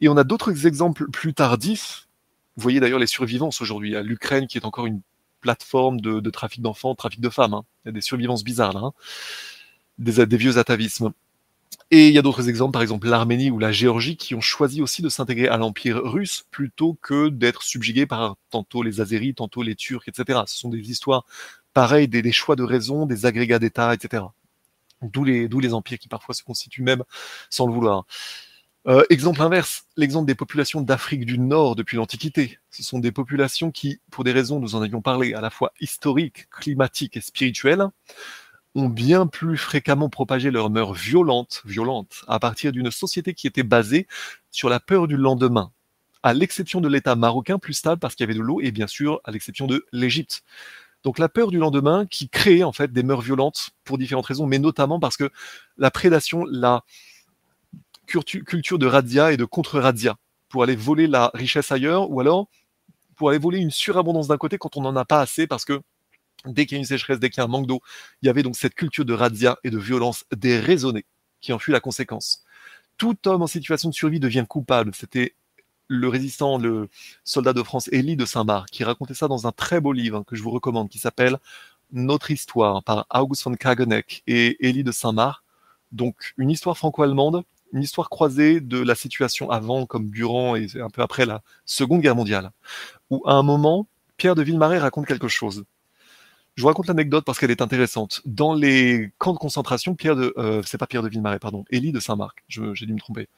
Et 0.00 0.08
on 0.08 0.16
a 0.16 0.24
d'autres 0.24 0.66
exemples 0.66 1.08
plus 1.10 1.34
tardifs. 1.34 2.07
Vous 2.58 2.62
voyez 2.62 2.80
d'ailleurs 2.80 2.98
les 2.98 3.06
survivances 3.06 3.60
aujourd'hui. 3.60 3.94
à 3.94 4.02
l'Ukraine 4.02 4.48
qui 4.48 4.58
est 4.58 4.64
encore 4.64 4.86
une 4.86 5.00
plateforme 5.40 6.00
de, 6.00 6.28
trafic 6.30 6.60
d'enfants, 6.60 6.96
trafic 6.96 7.20
de 7.20 7.28
femmes. 7.28 7.54
Hein. 7.54 7.64
Il 7.84 7.88
y 7.88 7.90
a 7.90 7.92
des 7.92 8.00
survivances 8.00 8.42
bizarres 8.42 8.72
là, 8.72 8.80
hein. 8.80 8.92
des, 9.98 10.26
des 10.26 10.36
vieux 10.36 10.58
atavismes. 10.58 11.12
Et 11.92 12.08
il 12.08 12.14
y 12.14 12.18
a 12.18 12.22
d'autres 12.22 12.48
exemples, 12.48 12.72
par 12.72 12.82
exemple 12.82 13.06
l'Arménie 13.06 13.52
ou 13.52 13.60
la 13.60 13.70
Géorgie, 13.70 14.16
qui 14.16 14.34
ont 14.34 14.40
choisi 14.40 14.82
aussi 14.82 15.02
de 15.02 15.08
s'intégrer 15.08 15.46
à 15.46 15.56
l'Empire 15.56 16.00
russe 16.02 16.46
plutôt 16.50 16.98
que 17.00 17.28
d'être 17.28 17.62
subjugués 17.62 18.06
par 18.06 18.34
tantôt 18.50 18.82
les 18.82 19.00
Azéris, 19.00 19.34
tantôt 19.34 19.62
les 19.62 19.76
Turcs, 19.76 20.08
etc. 20.08 20.40
Ce 20.48 20.58
sont 20.58 20.68
des 20.68 20.90
histoires 20.90 21.26
pareilles, 21.74 22.08
des, 22.08 22.32
choix 22.32 22.56
de 22.56 22.64
raison, 22.64 23.06
des 23.06 23.24
agrégats 23.24 23.60
d'États, 23.60 23.94
etc. 23.94 24.24
D'où 25.00 25.22
les 25.22 25.74
empires 25.74 26.00
qui 26.00 26.08
parfois 26.08 26.34
se 26.34 26.42
constituent 26.42 26.82
même 26.82 27.04
sans 27.50 27.68
le 27.68 27.72
vouloir. 27.72 28.04
Euh, 28.86 29.02
exemple 29.10 29.42
inverse, 29.42 29.84
l'exemple 29.96 30.26
des 30.26 30.34
populations 30.34 30.80
d'Afrique 30.80 31.26
du 31.26 31.38
Nord 31.38 31.74
depuis 31.76 31.96
l'Antiquité. 31.96 32.58
Ce 32.70 32.82
sont 32.82 33.00
des 33.00 33.12
populations 33.12 33.70
qui, 33.70 34.00
pour 34.10 34.24
des 34.24 34.32
raisons, 34.32 34.60
nous 34.60 34.76
en 34.76 34.82
avions 34.82 35.02
parlé, 35.02 35.34
à 35.34 35.40
la 35.40 35.50
fois 35.50 35.72
historiques, 35.80 36.48
climatiques 36.50 37.16
et 37.16 37.20
spirituelles, 37.20 37.84
ont 38.74 38.88
bien 38.88 39.26
plus 39.26 39.56
fréquemment 39.56 40.08
propagé 40.08 40.50
leurs 40.50 40.70
mœurs 40.70 40.94
violentes, 40.94 41.62
violentes 41.64 42.24
à 42.28 42.38
partir 42.38 42.72
d'une 42.72 42.90
société 42.90 43.34
qui 43.34 43.46
était 43.46 43.62
basée 43.62 44.06
sur 44.50 44.68
la 44.68 44.80
peur 44.80 45.08
du 45.08 45.16
lendemain, 45.16 45.72
à 46.22 46.32
l'exception 46.32 46.80
de 46.80 46.88
l'État 46.88 47.16
marocain 47.16 47.58
plus 47.58 47.74
stable 47.74 47.98
parce 47.98 48.14
qu'il 48.14 48.24
y 48.24 48.28
avait 48.30 48.38
de 48.38 48.42
l'eau 48.42 48.60
et 48.60 48.70
bien 48.70 48.86
sûr 48.86 49.20
à 49.24 49.32
l'exception 49.32 49.66
de 49.66 49.86
l'Égypte. 49.92 50.42
Donc 51.02 51.18
la 51.18 51.28
peur 51.28 51.50
du 51.50 51.58
lendemain 51.58 52.06
qui 52.06 52.28
crée 52.28 52.64
en 52.64 52.72
fait 52.72 52.92
des 52.92 53.02
mœurs 53.02 53.22
violentes 53.22 53.70
pour 53.84 53.98
différentes 53.98 54.26
raisons, 54.26 54.46
mais 54.46 54.58
notamment 54.58 55.00
parce 55.00 55.16
que 55.16 55.30
la 55.76 55.90
prédation, 55.90 56.44
la 56.44 56.84
culture 58.08 58.78
de 58.78 58.86
radia 58.86 59.32
et 59.32 59.36
de 59.36 59.44
contre-radia 59.44 60.16
pour 60.48 60.62
aller 60.62 60.76
voler 60.76 61.06
la 61.06 61.30
richesse 61.34 61.70
ailleurs 61.72 62.10
ou 62.10 62.20
alors 62.20 62.48
pour 63.16 63.30
aller 63.30 63.38
voler 63.38 63.58
une 63.58 63.70
surabondance 63.70 64.28
d'un 64.28 64.38
côté 64.38 64.58
quand 64.58 64.76
on 64.76 64.82
n'en 64.82 64.96
a 64.96 65.04
pas 65.04 65.20
assez 65.20 65.46
parce 65.46 65.64
que 65.64 65.80
Dès 66.44 66.66
qu'il 66.66 66.76
y 66.76 66.78
a 66.78 66.80
une 66.80 66.86
sécheresse, 66.86 67.18
dès 67.18 67.30
qu'il 67.30 67.38
y 67.38 67.40
a 67.40 67.44
un 67.44 67.48
manque 67.48 67.66
d'eau, 67.66 67.80
il 68.22 68.26
y 68.26 68.28
avait 68.28 68.42
donc 68.42 68.56
cette 68.56 68.74
culture 68.74 69.04
de 69.04 69.12
radia 69.12 69.58
et 69.64 69.70
de 69.70 69.78
violence 69.78 70.24
déraisonnée 70.36 71.04
qui 71.40 71.52
en 71.52 71.58
fut 71.58 71.72
la 71.72 71.80
conséquence. 71.80 72.44
Tout 72.96 73.16
homme 73.26 73.42
en 73.42 73.46
situation 73.46 73.88
de 73.88 73.94
survie 73.94 74.20
devient 74.20 74.44
coupable. 74.48 74.92
C'était 74.94 75.34
le 75.88 76.08
résistant, 76.08 76.58
le 76.58 76.88
soldat 77.24 77.52
de 77.52 77.62
France, 77.62 77.88
Élie 77.92 78.16
de 78.16 78.24
Saint-Marc, 78.24 78.70
qui 78.70 78.84
racontait 78.84 79.14
ça 79.14 79.28
dans 79.28 79.46
un 79.46 79.52
très 79.52 79.80
beau 79.80 79.92
livre 79.92 80.22
que 80.24 80.36
je 80.36 80.42
vous 80.42 80.50
recommande, 80.50 80.88
qui 80.88 80.98
s'appelle 80.98 81.38
Notre 81.92 82.30
histoire 82.30 82.82
par 82.82 83.06
August 83.12 83.44
von 83.44 83.54
Kageneck 83.54 84.22
et 84.26 84.68
Élie 84.68 84.84
de 84.84 84.92
Saint-Marc. 84.92 85.42
Donc 85.90 86.34
une 86.36 86.50
histoire 86.50 86.76
franco-allemande, 86.76 87.42
une 87.72 87.82
histoire 87.82 88.10
croisée 88.10 88.60
de 88.60 88.78
la 88.78 88.94
situation 88.94 89.50
avant 89.50 89.86
comme 89.86 90.10
durant 90.10 90.56
et 90.56 90.66
un 90.80 90.90
peu 90.90 91.02
après 91.02 91.26
la 91.26 91.42
Seconde 91.64 92.00
Guerre 92.00 92.16
mondiale, 92.16 92.50
où 93.10 93.22
à 93.26 93.34
un 93.34 93.42
moment, 93.42 93.88
Pierre 94.16 94.34
de 94.34 94.42
Villemarais 94.42 94.78
raconte 94.78 95.06
quelque 95.06 95.28
chose. 95.28 95.64
Je 96.56 96.62
vous 96.62 96.68
raconte 96.68 96.88
l'anecdote 96.88 97.24
parce 97.24 97.38
qu'elle 97.38 97.52
est 97.52 97.62
intéressante. 97.62 98.20
Dans 98.24 98.52
les 98.52 99.12
camps 99.18 99.32
de 99.32 99.38
concentration, 99.38 99.94
Pierre 99.94 100.16
de, 100.16 100.34
euh, 100.38 100.60
c'est 100.66 100.78
pas 100.78 100.88
Pierre 100.88 101.02
de 101.02 101.08
Villemarais, 101.08 101.38
pardon, 101.38 101.64
Élie 101.70 101.92
de 101.92 102.00
Saint-Marc, 102.00 102.44
j'ai 102.48 102.86
dû 102.86 102.92
me 102.92 102.98
tromper. 102.98 103.28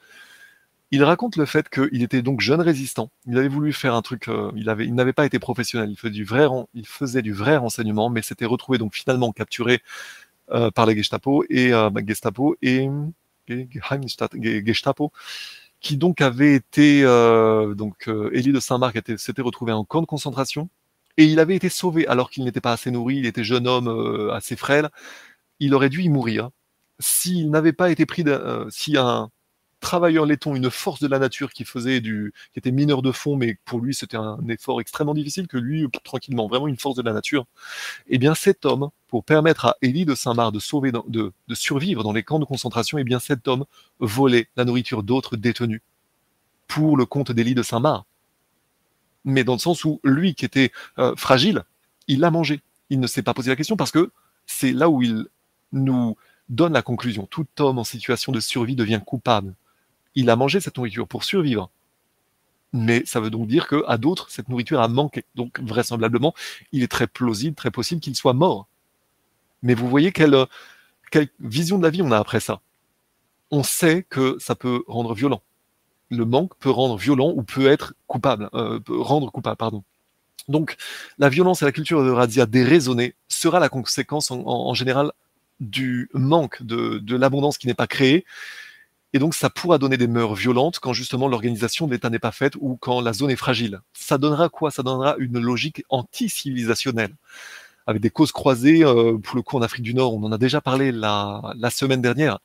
Il 0.90 1.04
raconte 1.04 1.36
le 1.36 1.44
fait 1.44 1.68
qu'il 1.68 2.02
était 2.02 2.22
donc 2.22 2.40
jeune 2.40 2.60
résistant. 2.60 3.10
Il 3.26 3.38
avait 3.38 3.48
voulu 3.48 3.72
faire 3.72 3.94
un 3.94 4.02
truc, 4.02 4.28
euh, 4.28 4.50
il 4.56 4.68
avait, 4.68 4.86
il 4.86 4.94
n'avait 4.94 5.12
pas 5.12 5.26
été 5.26 5.38
professionnel. 5.38 5.90
Il 5.90 5.96
faisait 5.96 6.12
du 6.12 6.24
vrai, 6.24 6.46
il 6.74 6.86
faisait 6.86 7.22
du 7.22 7.32
vrai 7.32 7.56
renseignement, 7.58 8.10
mais 8.10 8.22
s'était 8.22 8.46
retrouvé 8.46 8.78
donc 8.78 8.94
finalement 8.94 9.32
capturé 9.32 9.82
euh, 10.50 10.70
par 10.70 10.86
la 10.86 10.94
Gestapo 10.94 11.44
et 11.48 11.70
bah, 11.70 12.00
Gestapo 12.04 12.56
et, 12.62 12.88
Gestapo, 14.66 15.12
qui 15.80 15.96
donc 15.96 16.20
avait 16.20 16.54
été 16.54 17.02
donc 17.02 18.08
Élie 18.32 18.52
de 18.52 18.60
Saint-Marc 18.60 19.00
s'était 19.18 19.42
retrouvé 19.42 19.72
en 19.72 19.84
camp 19.84 20.00
de 20.00 20.06
concentration 20.06 20.68
et 21.16 21.24
il 21.24 21.38
avait 21.38 21.56
été 21.56 21.68
sauvé 21.68 22.06
alors 22.06 22.30
qu'il 22.30 22.44
n'était 22.44 22.62
pas 22.62 22.72
assez 22.72 22.90
nourri, 22.90 23.16
il 23.16 23.26
était 23.26 23.44
jeune 23.44 23.66
homme 23.66 23.88
euh, 23.88 24.32
assez 24.32 24.56
frêle. 24.56 24.88
Il 25.58 25.74
aurait 25.74 25.90
dû 25.90 26.02
y 26.02 26.08
mourir. 26.08 26.50
S'il 26.98 27.50
n'avait 27.50 27.74
pas 27.74 27.90
été 27.90 28.06
pris, 28.06 28.24
euh, 28.26 28.66
si 28.70 28.96
un 28.96 29.30
travailleur 29.80 30.26
laiton, 30.26 30.54
une 30.54 30.70
force 30.70 31.00
de 31.00 31.08
la 31.08 31.18
nature 31.18 31.52
qui 31.52 31.64
faisait 31.64 32.00
du, 32.00 32.32
qui 32.52 32.58
était 32.58 32.70
mineur 32.70 33.02
de 33.02 33.12
fond, 33.12 33.36
mais 33.36 33.58
pour 33.64 33.80
lui 33.80 33.94
c'était 33.94 34.16
un 34.16 34.38
effort 34.48 34.80
extrêmement 34.80 35.14
difficile 35.14 35.48
que 35.48 35.56
lui, 35.58 35.86
tranquillement, 36.04 36.48
vraiment 36.48 36.68
une 36.68 36.76
force 36.76 36.96
de 36.96 37.02
la 37.02 37.12
nature. 37.12 37.46
Eh 38.08 38.18
bien, 38.18 38.34
cet 38.34 38.66
homme, 38.66 38.90
pour 39.08 39.24
permettre 39.24 39.66
à 39.66 39.76
Élie 39.82 40.04
de 40.04 40.14
Saint-Marc 40.14 40.52
de 40.52 40.58
sauver, 40.60 40.92
de, 40.92 41.32
de 41.48 41.54
survivre 41.54 42.02
dans 42.02 42.12
les 42.12 42.22
camps 42.22 42.38
de 42.38 42.44
concentration, 42.44 42.98
eh 42.98 43.04
bien, 43.04 43.18
cet 43.18 43.48
homme 43.48 43.64
volait 43.98 44.48
la 44.56 44.64
nourriture 44.64 45.02
d'autres 45.02 45.36
détenus 45.36 45.80
pour 46.68 46.96
le 46.96 47.06
compte 47.06 47.32
d'Élie 47.32 47.54
de 47.54 47.62
Saint-Marc 47.62 48.04
mais 49.24 49.44
dans 49.44 49.54
le 49.54 49.58
sens 49.58 49.84
où 49.84 50.00
lui 50.04 50.34
qui 50.34 50.44
était 50.44 50.72
euh, 50.98 51.14
fragile, 51.16 51.64
il 52.08 52.20
l'a 52.20 52.30
mangé. 52.30 52.60
Il 52.90 53.00
ne 53.00 53.06
s'est 53.06 53.22
pas 53.22 53.34
posé 53.34 53.50
la 53.50 53.56
question 53.56 53.76
parce 53.76 53.90
que 53.90 54.10
c'est 54.46 54.72
là 54.72 54.88
où 54.88 55.02
il 55.02 55.26
nous 55.72 56.16
donne 56.48 56.72
la 56.72 56.82
conclusion. 56.82 57.26
Tout 57.26 57.46
homme 57.60 57.78
en 57.78 57.84
situation 57.84 58.32
de 58.32 58.40
survie 58.40 58.74
devient 58.74 59.00
coupable. 59.04 59.54
Il 60.14 60.30
a 60.30 60.36
mangé 60.36 60.60
cette 60.60 60.76
nourriture 60.76 61.06
pour 61.06 61.24
survivre. 61.24 61.70
Mais 62.72 63.04
ça 63.04 63.20
veut 63.20 63.30
donc 63.30 63.48
dire 63.48 63.66
qu'à 63.68 63.98
d'autres, 63.98 64.30
cette 64.30 64.48
nourriture 64.48 64.80
a 64.80 64.88
manqué. 64.88 65.24
Donc 65.34 65.60
vraisemblablement, 65.60 66.34
il 66.72 66.82
est 66.82 66.90
très 66.90 67.06
plausible, 67.06 67.56
très 67.56 67.70
possible 67.70 68.00
qu'il 68.00 68.14
soit 68.14 68.32
mort. 68.32 68.66
Mais 69.62 69.74
vous 69.74 69.88
voyez 69.88 70.12
quelle, 70.12 70.46
vision 71.40 71.78
de 71.78 71.82
la 71.82 71.90
vie 71.90 72.02
on 72.02 72.12
a 72.12 72.18
après 72.18 72.40
ça. 72.40 72.60
On 73.50 73.64
sait 73.64 74.04
que 74.08 74.36
ça 74.38 74.54
peut 74.54 74.84
rendre 74.86 75.14
violent 75.14 75.42
le 76.10 76.24
manque 76.24 76.56
peut 76.58 76.70
rendre 76.70 76.96
violent 76.96 77.32
ou 77.34 77.42
peut 77.42 77.66
être 77.66 77.94
coupable, 78.06 78.50
euh, 78.54 78.80
pardon. 79.56 79.82
Donc, 80.48 80.76
la 81.18 81.28
violence 81.28 81.62
et 81.62 81.64
la 81.64 81.72
culture 81.72 82.04
de 82.04 82.10
radia 82.10 82.46
déraisonnée 82.46 83.14
sera 83.28 83.60
la 83.60 83.68
conséquence 83.68 84.30
en, 84.30 84.74
général 84.74 85.12
du 85.60 86.10
manque 86.12 86.62
de 86.62 87.16
l'abondance 87.16 87.58
qui 87.58 87.68
n'est 87.68 87.74
pas 87.74 87.86
créée. 87.86 88.24
Et 89.12 89.18
donc, 89.18 89.34
ça 89.34 89.50
pourra 89.50 89.78
donner 89.78 89.96
des 89.96 90.06
mœurs 90.06 90.34
violentes 90.34 90.78
quand 90.78 90.92
justement 90.92 91.28
l'organisation 91.28 91.86
de 91.86 91.92
l'État 91.92 92.10
n'est 92.10 92.18
pas 92.18 92.32
faite 92.32 92.54
ou 92.60 92.76
quand 92.76 93.00
la 93.00 93.12
zone 93.12 93.30
est 93.30 93.36
fragile. 93.36 93.80
Ça 93.92 94.18
donnera 94.18 94.48
quoi? 94.48 94.70
Ça 94.70 94.82
donnera 94.82 95.16
une 95.18 95.40
logique 95.40 95.84
anti-civilisationnelle 95.88 97.14
avec 97.86 98.02
des 98.02 98.10
causes 98.10 98.32
croisées. 98.32 98.84
Euh, 98.84 99.18
pour 99.18 99.36
le 99.36 99.42
coup, 99.42 99.56
en 99.56 99.62
Afrique 99.62 99.82
du 99.82 99.94
Nord, 99.94 100.14
on 100.14 100.22
en 100.22 100.32
a 100.32 100.38
déjà 100.38 100.60
parlé 100.60 100.92
la, 100.92 101.54
la 101.56 101.70
semaine 101.70 102.02
dernière 102.02 102.38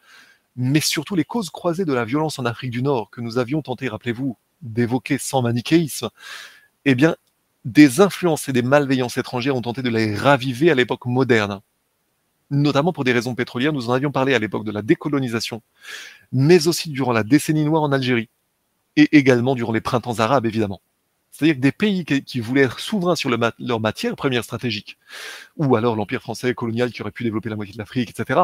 mais 0.55 0.79
surtout 0.79 1.15
les 1.15 1.25
causes 1.25 1.49
croisées 1.49 1.85
de 1.85 1.93
la 1.93 2.05
violence 2.05 2.39
en 2.39 2.45
Afrique 2.45 2.71
du 2.71 2.81
Nord 2.81 3.09
que 3.09 3.21
nous 3.21 3.37
avions 3.37 3.61
tenté, 3.61 3.87
rappelez-vous, 3.89 4.37
d'évoquer 4.61 5.17
sans 5.17 5.41
manichéisme, 5.41 6.09
eh 6.85 6.95
bien, 6.95 7.15
des 7.65 7.99
influences 7.99 8.47
et 8.47 8.53
des 8.53 8.61
malveillances 8.61 9.17
étrangères 9.17 9.55
ont 9.55 9.61
tenté 9.61 9.81
de 9.81 9.89
les 9.89 10.15
raviver 10.15 10.71
à 10.71 10.75
l'époque 10.75 11.05
moderne, 11.05 11.61
notamment 12.55 12.93
pour 12.93 13.03
des 13.03 13.13
raisons 13.13 13.35
pétrolières. 13.35 13.73
Nous 13.73 13.89
en 13.89 13.93
avions 13.93 14.11
parlé 14.11 14.33
à 14.33 14.39
l'époque 14.39 14.65
de 14.65 14.71
la 14.71 14.81
décolonisation, 14.81 15.61
mais 16.31 16.67
aussi 16.67 16.89
durant 16.89 17.13
la 17.13 17.23
décennie 17.23 17.65
noire 17.65 17.83
en 17.83 17.91
Algérie 17.91 18.29
et 18.95 19.17
également 19.17 19.55
durant 19.55 19.73
les 19.73 19.81
printemps 19.81 20.19
arabes, 20.19 20.45
évidemment. 20.45 20.81
C'est-à-dire 21.31 21.55
que 21.55 21.61
des 21.61 21.73
pays 21.73 22.05
qui, 22.05 22.39
voulaient 22.39 22.61
être 22.61 22.79
souverains 22.79 23.17
sur 23.17 23.29
leur 23.29 23.79
matière 23.81 24.15
première 24.15 24.45
stratégique, 24.45 24.97
ou 25.57 25.75
alors 25.75 25.97
l'Empire 25.97 26.21
français 26.21 26.53
colonial 26.53 26.91
qui 26.91 27.01
aurait 27.01 27.11
pu 27.11 27.23
développer 27.25 27.49
la 27.49 27.57
moitié 27.57 27.73
de 27.73 27.77
l'Afrique, 27.77 28.09
etc., 28.09 28.39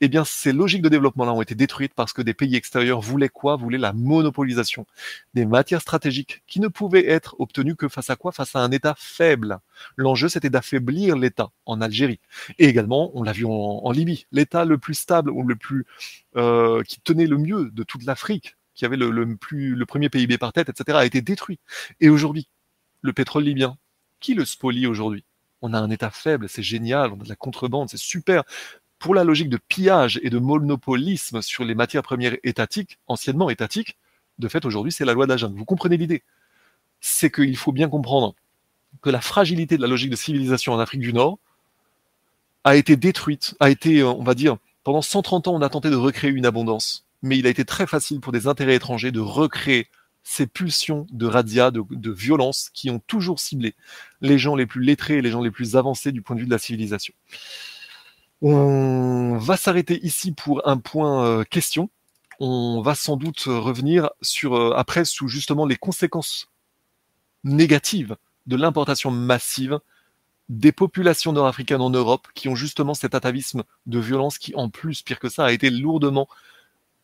eh 0.00 0.08
bien, 0.08 0.24
ces 0.24 0.52
logiques 0.52 0.82
de 0.82 0.88
développement-là 0.88 1.32
ont 1.32 1.42
été 1.42 1.54
détruites 1.54 1.92
parce 1.94 2.12
que 2.12 2.22
des 2.22 2.32
pays 2.32 2.56
extérieurs 2.56 3.00
voulaient 3.00 3.28
quoi? 3.28 3.56
Voulaient 3.56 3.78
la 3.78 3.92
monopolisation 3.92 4.86
des 5.34 5.44
matières 5.44 5.82
stratégiques 5.82 6.42
qui 6.46 6.60
ne 6.60 6.68
pouvaient 6.68 7.06
être 7.06 7.36
obtenues 7.38 7.76
que 7.76 7.88
face 7.88 8.08
à 8.08 8.16
quoi? 8.16 8.32
Face 8.32 8.56
à 8.56 8.60
un 8.60 8.70
État 8.70 8.94
faible. 8.96 9.58
L'enjeu, 9.96 10.28
c'était 10.28 10.50
d'affaiblir 10.50 11.16
l'État 11.16 11.50
en 11.66 11.80
Algérie. 11.82 12.20
Et 12.58 12.66
également, 12.66 13.10
on 13.14 13.22
l'a 13.22 13.32
vu 13.32 13.44
en, 13.46 13.90
Libye, 13.92 14.26
l'État 14.32 14.64
le 14.64 14.78
plus 14.78 14.94
stable 14.94 15.30
ou 15.30 15.42
le 15.42 15.56
plus 15.56 15.84
euh, 16.36 16.82
qui 16.84 17.00
tenait 17.00 17.26
le 17.26 17.36
mieux 17.36 17.70
de 17.70 17.82
toute 17.82 18.04
l'Afrique, 18.04 18.56
qui 18.74 18.84
avait 18.84 18.96
le, 18.96 19.10
le, 19.10 19.36
plus, 19.36 19.74
le 19.74 19.86
premier 19.86 20.08
PIB 20.08 20.38
par 20.38 20.52
tête, 20.52 20.68
etc., 20.68 20.98
a 20.98 21.04
été 21.04 21.20
détruit. 21.20 21.58
Et 22.00 22.08
aujourd'hui, 22.08 22.48
le 23.02 23.12
pétrole 23.12 23.44
libyen, 23.44 23.76
qui 24.20 24.34
le 24.34 24.44
spolie 24.44 24.86
aujourd'hui? 24.86 25.24
On 25.62 25.74
a 25.74 25.78
un 25.78 25.90
État 25.90 26.10
faible, 26.10 26.48
c'est 26.48 26.62
génial, 26.62 27.12
on 27.12 27.20
a 27.20 27.24
de 27.24 27.28
la 27.28 27.36
contrebande, 27.36 27.90
c'est 27.90 27.98
super 27.98 28.44
pour 29.00 29.14
la 29.14 29.24
logique 29.24 29.48
de 29.48 29.56
pillage 29.56 30.20
et 30.22 30.30
de 30.30 30.38
monopolisme 30.38 31.42
sur 31.42 31.64
les 31.64 31.74
matières 31.74 32.02
premières 32.02 32.36
étatiques, 32.44 32.98
anciennement 33.08 33.50
étatiques, 33.50 33.96
de 34.38 34.46
fait 34.46 34.64
aujourd'hui 34.64 34.92
c'est 34.92 35.06
la 35.06 35.14
loi 35.14 35.26
de. 35.26 35.46
Vous 35.56 35.64
comprenez 35.64 35.96
l'idée? 35.96 36.22
C'est 37.00 37.30
qu'il 37.30 37.56
faut 37.56 37.72
bien 37.72 37.88
comprendre 37.88 38.34
que 39.00 39.08
la 39.08 39.22
fragilité 39.22 39.76
de 39.76 39.82
la 39.82 39.88
logique 39.88 40.10
de 40.10 40.16
civilisation 40.16 40.74
en 40.74 40.78
Afrique 40.78 41.00
du 41.00 41.14
Nord 41.14 41.38
a 42.62 42.76
été 42.76 42.96
détruite, 42.96 43.54
a 43.58 43.70
été, 43.70 44.04
on 44.04 44.22
va 44.22 44.34
dire, 44.34 44.58
pendant 44.84 45.00
130 45.00 45.48
ans 45.48 45.54
on 45.54 45.62
a 45.62 45.70
tenté 45.70 45.88
de 45.88 45.96
recréer 45.96 46.30
une 46.30 46.44
abondance, 46.44 47.06
mais 47.22 47.38
il 47.38 47.46
a 47.46 47.50
été 47.50 47.64
très 47.64 47.86
facile 47.86 48.20
pour 48.20 48.32
des 48.32 48.46
intérêts 48.46 48.74
étrangers 48.74 49.12
de 49.12 49.20
recréer 49.20 49.88
ces 50.24 50.46
pulsions 50.46 51.06
de 51.10 51.24
radia, 51.24 51.70
de 51.70 52.10
violence 52.10 52.68
qui 52.74 52.90
ont 52.90 53.00
toujours 53.06 53.40
ciblé 53.40 53.74
les 54.20 54.38
gens 54.38 54.56
les 54.56 54.66
plus 54.66 54.82
lettrés 54.82 55.16
et 55.16 55.22
les 55.22 55.30
gens 55.30 55.40
les 55.40 55.50
plus 55.50 55.74
avancés 55.76 56.12
du 56.12 56.20
point 56.20 56.36
de 56.36 56.40
vue 56.40 56.46
de 56.46 56.52
la 56.52 56.58
civilisation. 56.58 57.14
On 58.42 59.36
va 59.38 59.56
s'arrêter 59.56 60.00
ici 60.04 60.32
pour 60.32 60.66
un 60.66 60.78
point 60.78 61.26
euh, 61.26 61.44
question. 61.44 61.90
On 62.38 62.80
va 62.80 62.94
sans 62.94 63.16
doute 63.16 63.40
revenir 63.40 64.10
sur 64.22 64.54
euh, 64.54 64.72
après 64.74 65.04
sous 65.04 65.28
justement 65.28 65.66
les 65.66 65.76
conséquences 65.76 66.48
négatives 67.44 68.16
de 68.46 68.56
l'importation 68.56 69.10
massive 69.10 69.78
des 70.48 70.72
populations 70.72 71.32
nord-africaines 71.32 71.82
en 71.82 71.90
Europe 71.90 72.28
qui 72.34 72.48
ont 72.48 72.56
justement 72.56 72.94
cet 72.94 73.14
atavisme 73.14 73.62
de 73.86 73.98
violence 73.98 74.38
qui, 74.38 74.54
en 74.56 74.70
plus, 74.70 75.02
pire 75.02 75.20
que 75.20 75.28
ça, 75.28 75.44
a 75.44 75.52
été 75.52 75.70
lourdement 75.70 76.28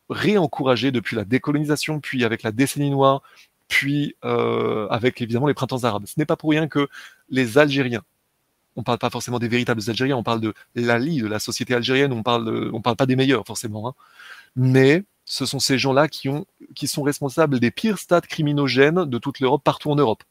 réencouragé 0.09 0.91
depuis 0.91 1.15
la 1.15 1.23
décolonisation, 1.23 1.99
puis 1.99 2.25
avec 2.25 2.43
la 2.43 2.51
décennie 2.51 2.89
noire, 2.89 3.21
puis 3.67 4.15
euh, 4.25 4.87
avec 4.89 5.21
évidemment 5.21 5.47
les 5.47 5.53
printemps 5.53 5.83
arabes. 5.83 6.05
Ce 6.07 6.15
n'est 6.17 6.25
pas 6.25 6.35
pour 6.35 6.49
rien 6.49 6.67
que 6.67 6.89
les 7.29 7.57
Algériens, 7.57 8.03
on 8.77 8.83
parle 8.83 8.99
pas 8.99 9.09
forcément 9.09 9.39
des 9.39 9.49
véritables 9.49 9.81
Algériens, 9.87 10.15
on 10.15 10.23
parle 10.23 10.39
de 10.39 10.53
l'ali, 10.75 11.19
de 11.19 11.27
la 11.27 11.39
société 11.39 11.73
algérienne, 11.73 12.13
on 12.13 12.23
parle, 12.23 12.71
on 12.73 12.81
parle 12.81 12.95
pas 12.95 13.07
des 13.07 13.15
meilleurs 13.15 13.45
forcément, 13.45 13.89
hein. 13.89 13.93
mais 14.55 15.03
ce 15.25 15.45
sont 15.45 15.59
ces 15.59 15.77
gens-là 15.77 16.07
qui, 16.07 16.29
ont, 16.29 16.45
qui 16.73 16.87
sont 16.87 17.03
responsables 17.03 17.59
des 17.59 17.71
pires 17.71 17.97
stades 17.97 18.27
criminogènes 18.27 19.03
de 19.05 19.17
toute 19.17 19.41
l'Europe, 19.41 19.61
partout 19.63 19.91
en 19.91 19.95
Europe. 19.95 20.23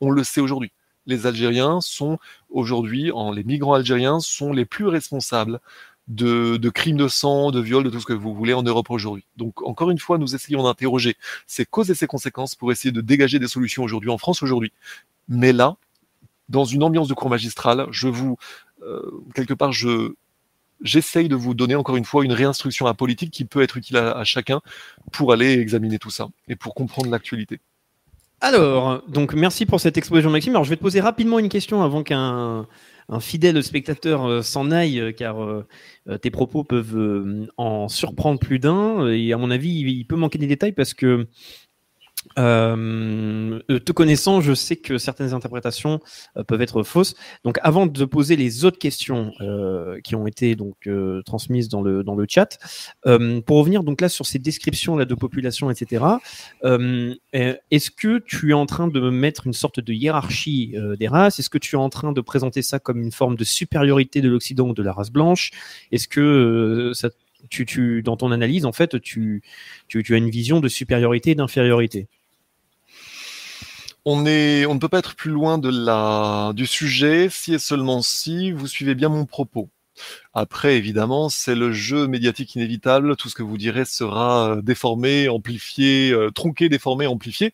On 0.00 0.10
le 0.10 0.24
sait 0.24 0.42
aujourd'hui. 0.42 0.72
Les 1.06 1.26
Algériens 1.26 1.80
sont 1.80 2.18
aujourd'hui, 2.50 3.10
les 3.34 3.44
migrants 3.44 3.74
algériens 3.74 4.20
sont 4.20 4.52
les 4.52 4.66
plus 4.66 4.86
responsables 4.86 5.60
de, 6.08 6.58
de, 6.58 6.70
crimes 6.70 6.96
de 6.96 7.08
sang, 7.08 7.50
de 7.50 7.60
viols, 7.60 7.84
de 7.84 7.90
tout 7.90 8.00
ce 8.00 8.06
que 8.06 8.12
vous 8.12 8.34
voulez 8.34 8.52
en 8.52 8.62
Europe 8.62 8.90
aujourd'hui. 8.90 9.24
Donc 9.36 9.62
encore 9.62 9.90
une 9.90 9.98
fois, 9.98 10.18
nous 10.18 10.34
essayons 10.34 10.64
d'interroger 10.64 11.16
ces 11.46 11.64
causes 11.64 11.90
et 11.90 11.94
ces 11.94 12.06
conséquences 12.06 12.54
pour 12.54 12.72
essayer 12.72 12.92
de 12.92 13.00
dégager 13.00 13.38
des 13.38 13.48
solutions 13.48 13.82
aujourd'hui 13.82 14.10
en 14.10 14.18
France 14.18 14.42
aujourd'hui. 14.42 14.72
Mais 15.28 15.52
là, 15.52 15.76
dans 16.48 16.64
une 16.64 16.82
ambiance 16.82 17.08
de 17.08 17.14
cours 17.14 17.30
magistral, 17.30 17.86
je 17.90 18.08
vous, 18.08 18.36
euh, 18.82 19.00
quelque 19.34 19.54
part, 19.54 19.72
je, 19.72 20.14
j'essaye 20.82 21.28
de 21.28 21.36
vous 21.36 21.54
donner 21.54 21.74
encore 21.74 21.96
une 21.96 22.04
fois 22.04 22.24
une 22.24 22.32
réinstruction 22.32 22.86
à 22.86 22.94
politique 22.94 23.30
qui 23.30 23.44
peut 23.44 23.62
être 23.62 23.76
utile 23.76 23.96
à, 23.96 24.24
chacun 24.24 24.60
pour 25.12 25.32
aller 25.32 25.52
examiner 25.58 25.98
tout 25.98 26.10
ça 26.10 26.28
et 26.48 26.56
pour 26.56 26.74
comprendre 26.74 27.10
l'actualité. 27.10 27.60
Alors, 28.40 29.02
donc 29.08 29.34
merci 29.34 29.66
pour 29.66 29.80
cette 29.80 29.96
exposition, 29.96 30.30
Maxime. 30.30 30.52
Alors, 30.52 30.64
je 30.64 30.70
vais 30.70 30.76
te 30.76 30.82
poser 30.82 31.00
rapidement 31.00 31.38
une 31.38 31.48
question 31.48 31.82
avant 31.82 32.02
qu'un 32.02 32.66
un 33.08 33.20
fidèle 33.20 33.62
spectateur 33.62 34.24
euh, 34.24 34.42
s'en 34.42 34.70
aille, 34.70 34.98
euh, 34.98 35.12
car 35.12 35.36
tes 36.20 36.30
propos 36.30 36.64
peuvent 36.64 37.48
en 37.56 37.88
surprendre 37.88 38.40
plus 38.40 38.58
d'un. 38.58 39.08
Et 39.08 39.32
à 39.32 39.36
mon 39.36 39.50
avis, 39.50 39.70
il 39.70 40.04
peut 40.04 40.16
manquer 40.16 40.38
des 40.38 40.46
détails 40.46 40.72
parce 40.72 40.94
que 40.94 41.28
euh, 42.38 43.58
te 43.68 43.92
connaissant, 43.92 44.40
je 44.40 44.54
sais 44.54 44.76
que 44.76 44.98
certaines 44.98 45.34
interprétations 45.34 46.00
euh, 46.36 46.44
peuvent 46.44 46.62
être 46.62 46.82
fausses. 46.82 47.14
Donc, 47.44 47.58
avant 47.62 47.86
de 47.86 48.04
poser 48.04 48.36
les 48.36 48.64
autres 48.64 48.78
questions 48.78 49.32
euh, 49.40 50.00
qui 50.02 50.14
ont 50.14 50.26
été 50.26 50.54
donc 50.54 50.86
euh, 50.86 51.22
transmises 51.22 51.68
dans 51.68 51.82
le 51.82 52.02
dans 52.02 52.14
le 52.14 52.26
chat, 52.28 52.58
euh, 53.06 53.40
pour 53.40 53.58
revenir 53.58 53.82
donc 53.82 54.00
là 54.00 54.08
sur 54.08 54.26
ces 54.26 54.38
descriptions 54.38 54.96
là 54.96 55.04
de 55.04 55.14
population, 55.14 55.70
etc. 55.70 56.04
Est-ce 56.62 57.90
que 57.90 58.18
tu 58.18 58.50
es 58.50 58.54
en 58.54 58.66
train 58.66 58.88
de 58.88 59.10
mettre 59.10 59.46
une 59.46 59.52
sorte 59.52 59.80
de 59.80 59.92
hiérarchie 59.92 60.74
des 60.98 61.08
races? 61.08 61.38
Est-ce 61.38 61.50
que 61.50 61.58
tu 61.58 61.76
es 61.76 61.78
en 61.78 61.88
train 61.88 62.12
de 62.12 62.20
présenter 62.20 62.62
ça 62.62 62.78
comme 62.78 63.00
une 63.02 63.12
forme 63.12 63.36
de 63.36 63.44
supériorité 63.44 64.20
de 64.20 64.28
l'Occident 64.28 64.68
ou 64.68 64.74
de 64.74 64.82
la 64.82 64.92
race 64.92 65.10
blanche? 65.10 65.50
Est-ce 65.90 66.08
que 66.08 66.92
ça 66.94 67.08
tu, 67.48 68.02
dans 68.02 68.16
ton 68.16 68.32
analyse, 68.32 68.64
en 68.64 68.72
fait, 68.72 69.00
tu, 69.00 69.42
as 69.94 70.16
une 70.16 70.30
vision 70.30 70.60
de 70.60 70.68
supériorité 70.68 71.30
et 71.30 71.34
d'infériorité 71.34 72.08
on, 74.04 74.16
ne 74.20 74.78
peut 74.78 74.88
pas 74.88 74.98
être 74.98 75.14
plus 75.14 75.30
loin 75.30 75.58
du 75.58 76.66
sujet 76.66 77.28
si 77.30 77.54
et 77.54 77.58
seulement 77.58 78.02
si 78.02 78.50
vous 78.50 78.66
suivez 78.66 78.96
bien 78.96 79.08
mon 79.08 79.26
propos. 79.26 79.68
Après, 80.34 80.76
évidemment, 80.76 81.28
c'est 81.28 81.54
le 81.54 81.72
jeu 81.72 82.06
médiatique 82.08 82.54
inévitable. 82.54 83.16
Tout 83.16 83.28
ce 83.28 83.34
que 83.34 83.42
vous 83.42 83.58
direz 83.58 83.84
sera 83.84 84.56
euh, 84.56 84.62
déformé, 84.62 85.28
amplifié, 85.28 86.10
euh, 86.12 86.30
tronqué, 86.30 86.68
déformé, 86.68 87.06
amplifié. 87.06 87.52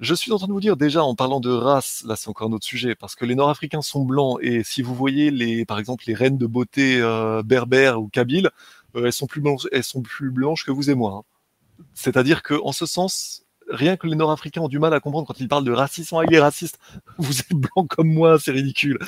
Je 0.00 0.14
suis 0.14 0.30
en 0.32 0.38
train 0.38 0.46
de 0.46 0.52
vous 0.52 0.60
dire 0.60 0.76
déjà 0.76 1.02
en 1.02 1.16
parlant 1.16 1.40
de 1.40 1.50
race, 1.50 2.04
là 2.06 2.14
c'est 2.14 2.28
encore 2.28 2.48
un 2.48 2.52
autre 2.52 2.64
sujet, 2.64 2.94
parce 2.94 3.16
que 3.16 3.24
les 3.24 3.34
Nord-Africains 3.34 3.82
sont 3.82 4.04
blancs 4.04 4.38
et 4.42 4.62
si 4.62 4.80
vous 4.80 4.94
voyez 4.94 5.32
les, 5.32 5.64
par 5.64 5.80
exemple 5.80 6.04
les 6.06 6.14
reines 6.14 6.38
de 6.38 6.46
beauté 6.46 7.00
euh, 7.00 7.42
berbères 7.42 8.00
ou 8.00 8.06
kabyles, 8.06 8.50
elles 8.94 9.12
sont 9.12 9.26
plus 9.26 9.40
blanches, 9.40 9.66
elles 9.72 9.84
sont 9.84 10.02
plus 10.02 10.30
blanches 10.30 10.64
que 10.64 10.70
vous 10.70 10.90
et 10.90 10.94
moi. 10.94 11.12
Hein. 11.12 11.84
C'est-à-dire 11.94 12.42
que 12.42 12.54
en 12.62 12.72
ce 12.72 12.86
sens, 12.86 13.44
rien 13.68 13.96
que 13.96 14.06
les 14.06 14.16
Nord-Africains 14.16 14.62
ont 14.62 14.68
du 14.68 14.78
mal 14.78 14.94
à 14.94 15.00
comprendre 15.00 15.26
quand 15.26 15.40
ils 15.40 15.48
parlent 15.48 15.64
de 15.64 15.72
racisme. 15.72 16.16
Ah, 16.16 16.24
il 16.26 16.34
est 16.34 16.40
raciste. 16.40 16.78
Vous 17.18 17.40
êtes 17.40 17.52
blanc 17.52 17.86
comme 17.86 18.12
moi, 18.12 18.38
c'est 18.38 18.50
ridicule. 18.50 18.98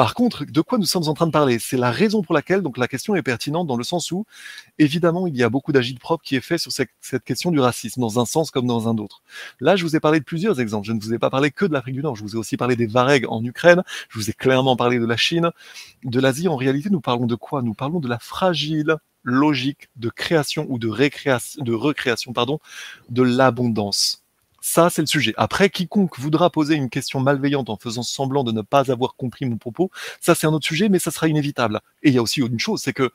Par 0.00 0.14
contre, 0.14 0.46
de 0.46 0.62
quoi 0.62 0.78
nous 0.78 0.86
sommes 0.86 1.08
en 1.08 1.12
train 1.12 1.26
de 1.26 1.30
parler? 1.30 1.58
C'est 1.58 1.76
la 1.76 1.90
raison 1.90 2.22
pour 2.22 2.34
laquelle, 2.34 2.62
donc 2.62 2.78
la 2.78 2.88
question 2.88 3.16
est 3.16 3.22
pertinente 3.22 3.66
dans 3.66 3.76
le 3.76 3.84
sens 3.84 4.10
où, 4.12 4.24
évidemment, 4.78 5.26
il 5.26 5.36
y 5.36 5.42
a 5.42 5.50
beaucoup 5.50 5.72
d'agite 5.72 5.98
propre 6.00 6.24
qui 6.24 6.36
est 6.36 6.40
fait 6.40 6.56
sur 6.56 6.72
cette, 6.72 6.88
question 7.22 7.50
du 7.50 7.60
racisme, 7.60 8.00
dans 8.00 8.18
un 8.18 8.24
sens 8.24 8.50
comme 8.50 8.66
dans 8.66 8.88
un 8.88 8.96
autre. 8.96 9.22
Là, 9.60 9.76
je 9.76 9.84
vous 9.84 9.96
ai 9.96 10.00
parlé 10.00 10.18
de 10.18 10.24
plusieurs 10.24 10.58
exemples. 10.58 10.86
Je 10.86 10.94
ne 10.94 11.00
vous 11.00 11.12
ai 11.12 11.18
pas 11.18 11.28
parlé 11.28 11.50
que 11.50 11.66
de 11.66 11.74
l'Afrique 11.74 11.96
du 11.96 12.02
Nord. 12.02 12.16
Je 12.16 12.22
vous 12.22 12.34
ai 12.34 12.38
aussi 12.38 12.56
parlé 12.56 12.76
des 12.76 12.86
Varegs 12.86 13.26
en 13.28 13.44
Ukraine. 13.44 13.82
Je 14.08 14.18
vous 14.18 14.30
ai 14.30 14.32
clairement 14.32 14.74
parlé 14.74 14.98
de 14.98 15.04
la 15.04 15.18
Chine, 15.18 15.50
de 16.02 16.18
l'Asie. 16.18 16.48
En 16.48 16.56
réalité, 16.56 16.88
nous 16.88 17.02
parlons 17.02 17.26
de 17.26 17.34
quoi? 17.34 17.60
Nous 17.60 17.74
parlons 17.74 18.00
de 18.00 18.08
la 18.08 18.18
fragile 18.18 18.96
logique 19.22 19.90
de 19.96 20.08
création 20.08 20.64
ou 20.70 20.78
de, 20.78 20.88
récréation, 20.88 21.62
de 21.62 21.74
recréation 21.74 22.32
pardon, 22.32 22.58
de 23.10 23.22
l'abondance. 23.22 24.19
Ça, 24.60 24.90
c'est 24.90 25.02
le 25.02 25.06
sujet. 25.06 25.32
Après, 25.36 25.70
quiconque 25.70 26.18
voudra 26.18 26.50
poser 26.50 26.74
une 26.74 26.90
question 26.90 27.20
malveillante 27.20 27.70
en 27.70 27.76
faisant 27.76 28.02
semblant 28.02 28.44
de 28.44 28.52
ne 28.52 28.62
pas 28.62 28.90
avoir 28.90 29.14
compris 29.16 29.46
mon 29.46 29.56
propos, 29.56 29.90
ça, 30.20 30.34
c'est 30.34 30.46
un 30.46 30.52
autre 30.52 30.66
sujet, 30.66 30.88
mais 30.88 30.98
ça 30.98 31.10
sera 31.10 31.28
inévitable. 31.28 31.80
Et 32.02 32.08
il 32.08 32.14
y 32.14 32.18
a 32.18 32.22
aussi 32.22 32.40
une 32.40 32.58
chose, 32.58 32.82
c'est 32.82 32.92
que 32.92 33.10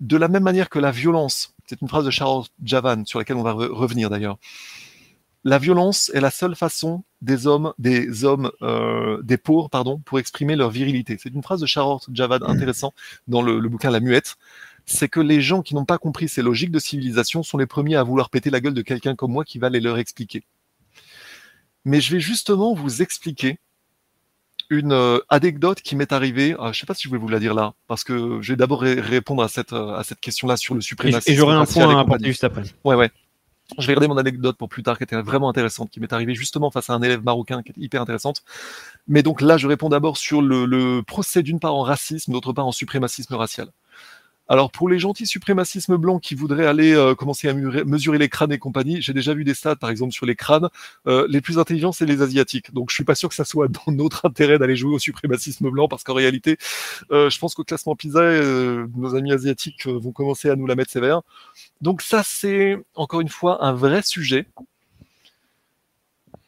de 0.00 0.16
la 0.16 0.28
même 0.28 0.42
manière 0.42 0.68
que 0.68 0.78
la 0.78 0.90
violence, 0.90 1.54
c'est 1.66 1.80
une 1.80 1.88
phrase 1.88 2.04
de 2.04 2.10
Charles 2.10 2.44
Javan 2.62 3.04
sur 3.04 3.18
laquelle 3.18 3.36
on 3.36 3.42
va 3.42 3.52
revenir 3.52 4.10
d'ailleurs, 4.10 4.38
la 5.44 5.58
violence 5.58 6.10
est 6.14 6.20
la 6.20 6.30
seule 6.30 6.54
façon 6.54 7.04
des 7.22 7.46
hommes, 7.46 7.72
des 7.78 8.24
hommes, 8.24 8.50
euh, 8.60 9.22
des 9.22 9.38
pauvres, 9.38 9.70
pardon, 9.70 9.98
pour 9.98 10.18
exprimer 10.18 10.56
leur 10.56 10.70
virilité. 10.70 11.16
C'est 11.18 11.30
une 11.30 11.42
phrase 11.42 11.60
de 11.60 11.66
Charles 11.66 12.00
Javan 12.12 12.42
intéressant 12.42 12.92
dans 13.28 13.40
le, 13.40 13.58
le 13.58 13.68
bouquin 13.68 13.90
La 13.90 14.00
Muette 14.00 14.36
c'est 14.88 15.08
que 15.08 15.20
les 15.20 15.42
gens 15.42 15.62
qui 15.62 15.74
n'ont 15.74 15.84
pas 15.84 15.98
compris 15.98 16.28
ces 16.28 16.42
logiques 16.42 16.70
de 16.70 16.78
civilisation 16.78 17.42
sont 17.42 17.58
les 17.58 17.66
premiers 17.66 17.96
à 17.96 18.02
vouloir 18.02 18.30
péter 18.30 18.50
la 18.50 18.60
gueule 18.60 18.74
de 18.74 18.82
quelqu'un 18.82 19.14
comme 19.14 19.32
moi 19.32 19.44
qui 19.44 19.58
va 19.58 19.68
les 19.68 19.80
leur 19.80 19.98
expliquer. 19.98 20.44
Mais 21.88 22.02
je 22.02 22.12
vais 22.12 22.20
justement 22.20 22.74
vous 22.74 23.00
expliquer 23.00 23.58
une 24.68 24.92
euh, 24.92 25.20
anecdote 25.30 25.80
qui 25.80 25.96
m'est 25.96 26.12
arrivée. 26.12 26.54
Ah, 26.58 26.64
je 26.64 26.68
ne 26.68 26.72
sais 26.74 26.86
pas 26.86 26.92
si 26.92 27.04
je 27.04 27.10
vais 27.10 27.16
vous 27.16 27.28
la 27.28 27.38
dire 27.38 27.54
là, 27.54 27.72
parce 27.86 28.04
que 28.04 28.42
je 28.42 28.52
vais 28.52 28.56
d'abord 28.56 28.82
répondre 28.82 29.42
à 29.42 29.48
cette, 29.48 29.72
euh, 29.72 29.94
à 29.94 30.04
cette 30.04 30.20
question-là 30.20 30.58
sur 30.58 30.74
le 30.74 30.82
suprémacisme. 30.82 31.32
Et, 31.32 31.34
j'aurai 31.34 31.54
un 31.54 31.64
point 31.64 31.96
à 31.96 32.00
apporter 32.00 32.26
juste 32.26 32.44
après. 32.44 32.64
Ouais, 32.84 32.94
ouais. 32.94 33.10
Je 33.78 33.86
vais 33.86 33.94
garder 33.94 34.06
mon 34.06 34.18
anecdote 34.18 34.58
pour 34.58 34.68
plus 34.68 34.82
tard, 34.82 34.98
qui 34.98 35.04
était 35.04 35.18
vraiment 35.22 35.48
intéressante, 35.48 35.90
qui 35.90 35.98
m'est 35.98 36.12
arrivée 36.12 36.34
justement 36.34 36.70
face 36.70 36.90
à 36.90 36.92
un 36.92 37.00
élève 37.00 37.24
marocain 37.24 37.62
qui 37.62 37.70
est 37.70 37.82
hyper 37.82 38.02
intéressante. 38.02 38.42
Mais 39.06 39.22
donc 39.22 39.40
là, 39.40 39.56
je 39.56 39.66
réponds 39.66 39.88
d'abord 39.88 40.18
sur 40.18 40.42
le, 40.42 40.66
le 40.66 41.02
procès 41.02 41.42
d'une 41.42 41.58
part 41.58 41.74
en 41.74 41.82
racisme, 41.82 42.32
d'autre 42.32 42.52
part 42.52 42.66
en 42.66 42.72
suprémacisme 42.72 43.34
racial. 43.34 43.68
Alors 44.48 44.70
pour 44.70 44.88
les 44.88 44.98
gentils 44.98 45.26
suprémacismes 45.26 45.98
blancs 45.98 46.22
qui 46.22 46.34
voudraient 46.34 46.66
aller 46.66 46.94
euh, 46.94 47.14
commencer 47.14 47.48
à 47.48 47.54
mesurer 47.54 48.16
les 48.16 48.30
crânes 48.30 48.52
et 48.52 48.58
compagnie, 48.58 49.02
j'ai 49.02 49.12
déjà 49.12 49.34
vu 49.34 49.44
des 49.44 49.52
stats 49.52 49.76
par 49.76 49.90
exemple 49.90 50.12
sur 50.12 50.24
les 50.24 50.36
crânes. 50.36 50.68
Euh, 51.06 51.26
les 51.28 51.42
plus 51.42 51.58
intelligents 51.58 51.92
c'est 51.92 52.06
les 52.06 52.22
asiatiques. 52.22 52.72
Donc 52.72 52.88
je 52.90 52.94
suis 52.94 53.04
pas 53.04 53.14
sûr 53.14 53.28
que 53.28 53.34
ça 53.34 53.44
soit 53.44 53.68
dans 53.68 53.92
notre 53.92 54.24
intérêt 54.24 54.58
d'aller 54.58 54.76
jouer 54.76 54.94
au 54.94 54.98
suprémacisme 54.98 55.68
blanc 55.70 55.86
parce 55.86 56.02
qu'en 56.02 56.14
réalité, 56.14 56.56
euh, 57.10 57.28
je 57.28 57.38
pense 57.38 57.54
qu'au 57.54 57.64
classement 57.64 57.94
PISA, 57.94 58.42
nos 58.96 59.14
amis 59.14 59.32
asiatiques 59.32 59.86
vont 59.86 60.12
commencer 60.12 60.48
à 60.48 60.56
nous 60.56 60.66
la 60.66 60.74
mettre 60.74 60.90
sévère. 60.90 61.20
Donc 61.82 62.00
ça 62.00 62.22
c'est 62.24 62.78
encore 62.94 63.20
une 63.20 63.28
fois 63.28 63.64
un 63.64 63.74
vrai 63.74 64.02
sujet. 64.02 64.46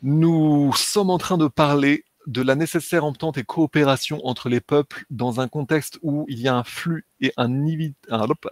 Nous 0.03 0.73
sommes 0.75 1.11
en 1.11 1.19
train 1.19 1.37
de 1.37 1.49
parler 1.49 2.05
de 2.26 2.42
la 2.42 2.55
nécessaire 2.55 3.05
entente 3.05 3.39
et 3.39 3.44
coopération 3.44 4.20
entre 4.26 4.49
les 4.49 4.60
peuples 4.60 5.05
dans 5.10 5.40
un 5.40 5.49
contexte 5.49 5.99
où 6.02 6.26
il 6.28 6.40
y 6.40 6.49
a 6.49 6.55
un 6.55 6.65
flux 6.65 7.07
et 7.20 7.32
un, 7.36 7.50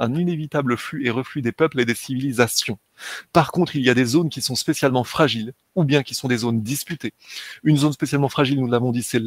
un, 0.00 0.14
inévitable 0.14 0.76
flux 0.76 1.06
et 1.06 1.10
reflux 1.10 1.42
des 1.42 1.52
peuples 1.52 1.80
et 1.80 1.84
des 1.84 1.94
civilisations. 1.94 2.78
Par 3.32 3.52
contre, 3.52 3.76
il 3.76 3.82
y 3.82 3.90
a 3.90 3.94
des 3.94 4.04
zones 4.04 4.28
qui 4.28 4.42
sont 4.42 4.54
spécialement 4.54 5.04
fragiles 5.04 5.52
ou 5.76 5.84
bien 5.84 6.02
qui 6.02 6.14
sont 6.14 6.28
des 6.28 6.38
zones 6.38 6.62
disputées. 6.62 7.14
Une 7.62 7.76
zone 7.76 7.92
spécialement 7.92 8.28
fragile, 8.28 8.58
nous 8.60 8.66
l'avons 8.68 8.90
dit, 8.90 9.02
c'est 9.02 9.22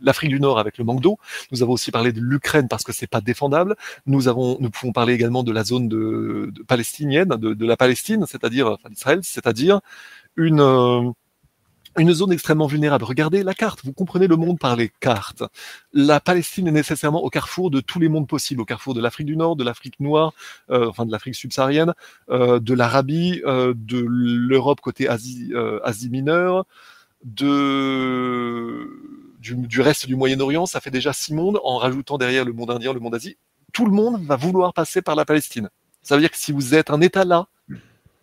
l'Afrique 0.00 0.30
du 0.30 0.40
Nord 0.40 0.58
avec 0.58 0.78
le 0.78 0.84
manque 0.84 1.00
d'eau. 1.00 1.18
Nous 1.52 1.62
avons 1.62 1.72
aussi 1.72 1.90
parlé 1.90 2.12
de 2.12 2.20
l'Ukraine 2.20 2.68
parce 2.68 2.84
que 2.84 2.92
c'est 2.92 3.06
pas 3.06 3.20
défendable. 3.20 3.76
Nous 4.06 4.28
avons, 4.28 4.56
nous 4.60 4.70
pouvons 4.70 4.92
parler 4.92 5.14
également 5.14 5.42
de 5.42 5.52
la 5.52 5.64
zone 5.64 5.88
de, 5.88 6.52
palestinienne, 6.66 7.28
de, 7.28 7.66
la 7.66 7.76
Palestine, 7.76 8.24
c'est-à-dire 8.26 8.68
enfin, 8.68 8.88
d'Israël, 8.88 9.20
c'est-à-dire 9.22 9.80
une 10.36 10.60
euh, 10.60 11.10
une 11.98 12.12
zone 12.12 12.32
extrêmement 12.32 12.66
vulnérable. 12.66 13.04
Regardez 13.04 13.42
la 13.42 13.54
carte, 13.54 13.80
vous 13.84 13.92
comprenez 13.92 14.26
le 14.26 14.36
monde 14.36 14.58
par 14.58 14.76
les 14.76 14.88
cartes. 15.00 15.42
La 15.92 16.20
Palestine 16.20 16.68
est 16.68 16.72
nécessairement 16.72 17.22
au 17.22 17.30
carrefour 17.30 17.70
de 17.70 17.80
tous 17.80 17.98
les 17.98 18.08
mondes 18.08 18.28
possibles, 18.28 18.60
au 18.60 18.64
carrefour 18.64 18.94
de 18.94 19.00
l'Afrique 19.00 19.26
du 19.26 19.36
Nord, 19.36 19.56
de 19.56 19.64
l'Afrique 19.64 19.98
noire, 19.98 20.32
euh, 20.70 20.88
enfin 20.88 21.04
de 21.04 21.10
l'Afrique 21.10 21.34
subsaharienne, 21.34 21.94
euh, 22.30 22.60
de 22.60 22.74
l'Arabie, 22.74 23.42
euh, 23.44 23.74
de 23.76 24.04
l'Europe 24.06 24.80
côté 24.80 25.08
Asie, 25.08 25.52
Asie 25.82 26.10
mineure, 26.10 26.64
de 27.24 28.88
du, 29.40 29.54
du 29.56 29.80
reste 29.80 30.06
du 30.06 30.16
Moyen-Orient, 30.16 30.66
ça 30.66 30.80
fait 30.80 30.90
déjà 30.90 31.12
six 31.12 31.34
mondes, 31.34 31.58
en 31.64 31.78
rajoutant 31.78 32.18
derrière 32.18 32.44
le 32.44 32.52
monde 32.52 32.70
indien, 32.70 32.92
le 32.92 33.00
monde 33.00 33.14
Asie, 33.14 33.36
tout 33.72 33.86
le 33.86 33.92
monde 33.92 34.22
va 34.24 34.36
vouloir 34.36 34.74
passer 34.74 35.02
par 35.02 35.16
la 35.16 35.24
Palestine. 35.24 35.70
Ça 36.02 36.14
veut 36.14 36.20
dire 36.20 36.30
que 36.30 36.36
si 36.36 36.52
vous 36.52 36.74
êtes 36.74 36.90
un 36.90 37.00
État 37.00 37.24
là, 37.24 37.48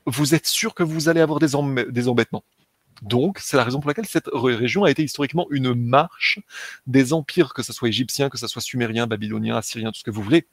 vous 0.05 0.35
êtes 0.35 0.47
sûr 0.47 0.73
que 0.73 0.83
vous 0.83 1.09
allez 1.09 1.21
avoir 1.21 1.39
des 1.39 1.55
embêtements. 1.55 2.43
Donc, 3.01 3.39
c'est 3.39 3.57
la 3.57 3.63
raison 3.63 3.79
pour 3.79 3.89
laquelle 3.89 4.05
cette 4.05 4.29
ré- 4.31 4.55
région 4.55 4.83
a 4.83 4.91
été 4.91 5.03
historiquement 5.03 5.47
une 5.51 5.73
marche 5.73 6.39
des 6.87 7.13
empires, 7.13 7.53
que 7.53 7.63
ce 7.63 7.73
soit 7.73 7.89
égyptien, 7.89 8.29
que 8.29 8.37
ce 8.37 8.47
soit 8.47 8.61
sumérien, 8.61 9.07
babylonien, 9.07 9.55
assyrien, 9.57 9.91
tout 9.91 9.99
ce 9.99 10.03
que 10.03 10.11
vous 10.11 10.23
voulez. 10.23 10.45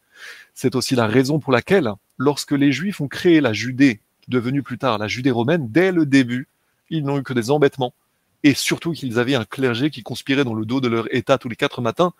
C'est 0.54 0.74
aussi 0.74 0.94
la 0.94 1.06
raison 1.06 1.38
pour 1.38 1.52
laquelle, 1.52 1.90
lorsque 2.18 2.52
les 2.52 2.72
Juifs 2.72 3.00
ont 3.00 3.08
créé 3.08 3.40
la 3.40 3.52
Judée, 3.52 4.00
devenue 4.28 4.62
plus 4.62 4.78
tard 4.78 4.98
la 4.98 5.08
Judée 5.08 5.30
romaine, 5.30 5.68
dès 5.70 5.92
le 5.92 6.06
début, 6.06 6.48
ils 6.90 7.04
n'ont 7.04 7.18
eu 7.18 7.22
que 7.22 7.32
des 7.32 7.50
embêtements. 7.50 7.94
Et 8.42 8.52
surtout 8.52 8.92
qu'ils 8.92 9.18
avaient 9.18 9.34
un 9.34 9.46
clergé 9.46 9.88
qui 9.88 10.02
conspirait 10.02 10.44
dans 10.44 10.54
le 10.54 10.66
dos 10.66 10.80
de 10.82 10.88
leur 10.88 11.12
État 11.14 11.38
tous 11.38 11.48
les 11.48 11.56
quatre 11.56 11.80
matins. 11.80 12.12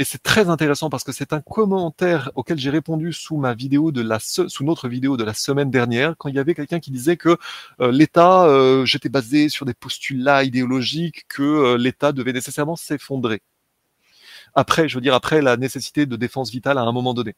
Et 0.00 0.04
c'est 0.04 0.22
très 0.22 0.48
intéressant 0.48 0.88
parce 0.88 1.04
que 1.04 1.12
c'est 1.12 1.34
un 1.34 1.42
commentaire 1.42 2.30
auquel 2.34 2.56
j'ai 2.56 2.70
répondu 2.70 3.12
sous 3.12 3.36
ma 3.36 3.52
vidéo 3.52 3.92
de 3.92 4.00
la 4.00 4.18
sous 4.18 4.64
notre 4.64 4.88
vidéo 4.88 5.18
de 5.18 5.24
la 5.24 5.34
semaine 5.34 5.70
dernière 5.70 6.14
quand 6.16 6.30
il 6.30 6.36
y 6.36 6.38
avait 6.38 6.54
quelqu'un 6.54 6.80
qui 6.80 6.90
disait 6.90 7.18
que 7.18 7.36
euh, 7.82 7.92
l'État, 7.92 8.46
euh, 8.46 8.86
j'étais 8.86 9.10
basé 9.10 9.50
sur 9.50 9.66
des 9.66 9.74
postulats 9.74 10.42
idéologiques 10.42 11.26
que 11.28 11.42
euh, 11.42 11.76
l'État 11.76 12.12
devait 12.12 12.32
nécessairement 12.32 12.76
s'effondrer. 12.76 13.42
Après, 14.54 14.88
je 14.88 14.94
veux 14.94 15.02
dire 15.02 15.12
après 15.12 15.42
la 15.42 15.58
nécessité 15.58 16.06
de 16.06 16.16
défense 16.16 16.50
vitale 16.50 16.78
à 16.78 16.82
un 16.82 16.92
moment 16.92 17.12
donné. 17.12 17.36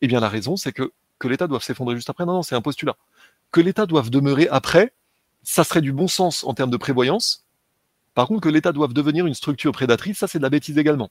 Eh 0.00 0.06
bien, 0.06 0.20
la 0.20 0.30
raison, 0.30 0.56
c'est 0.56 0.72
que 0.72 0.92
que 1.18 1.28
l'État 1.28 1.46
doive 1.46 1.62
s'effondrer 1.62 1.94
juste 1.94 2.08
après. 2.08 2.24
Non, 2.24 2.32
non, 2.32 2.42
c'est 2.42 2.54
un 2.54 2.62
postulat. 2.62 2.96
Que 3.52 3.60
l'État 3.60 3.84
doive 3.84 4.08
demeurer 4.08 4.48
après, 4.50 4.94
ça 5.42 5.62
serait 5.62 5.82
du 5.82 5.92
bon 5.92 6.08
sens 6.08 6.42
en 6.44 6.54
termes 6.54 6.70
de 6.70 6.78
prévoyance. 6.78 7.44
Par 8.14 8.28
contre, 8.28 8.40
que 8.40 8.48
l'État 8.48 8.72
doive 8.72 8.94
devenir 8.94 9.26
une 9.26 9.34
structure 9.34 9.72
prédatrice, 9.72 10.18
ça 10.18 10.26
c'est 10.26 10.38
de 10.38 10.44
la 10.44 10.50
bêtise 10.50 10.78
également. 10.78 11.10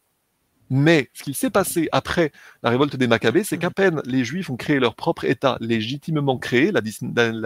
Mais 0.69 1.09
ce 1.13 1.23
qu'il 1.23 1.35
s'est 1.35 1.49
passé 1.49 1.87
après 1.91 2.31
la 2.63 2.69
révolte 2.69 2.95
des 2.95 3.07
Maccabées, 3.07 3.43
c'est 3.43 3.57
qu'à 3.57 3.71
peine 3.71 4.01
les 4.05 4.25
Juifs 4.25 4.49
ont 4.49 4.57
créé 4.57 4.79
leur 4.79 4.95
propre 4.95 5.25
État 5.25 5.57
légitimement 5.61 6.37
créé, 6.37 6.71
la, 6.71 6.81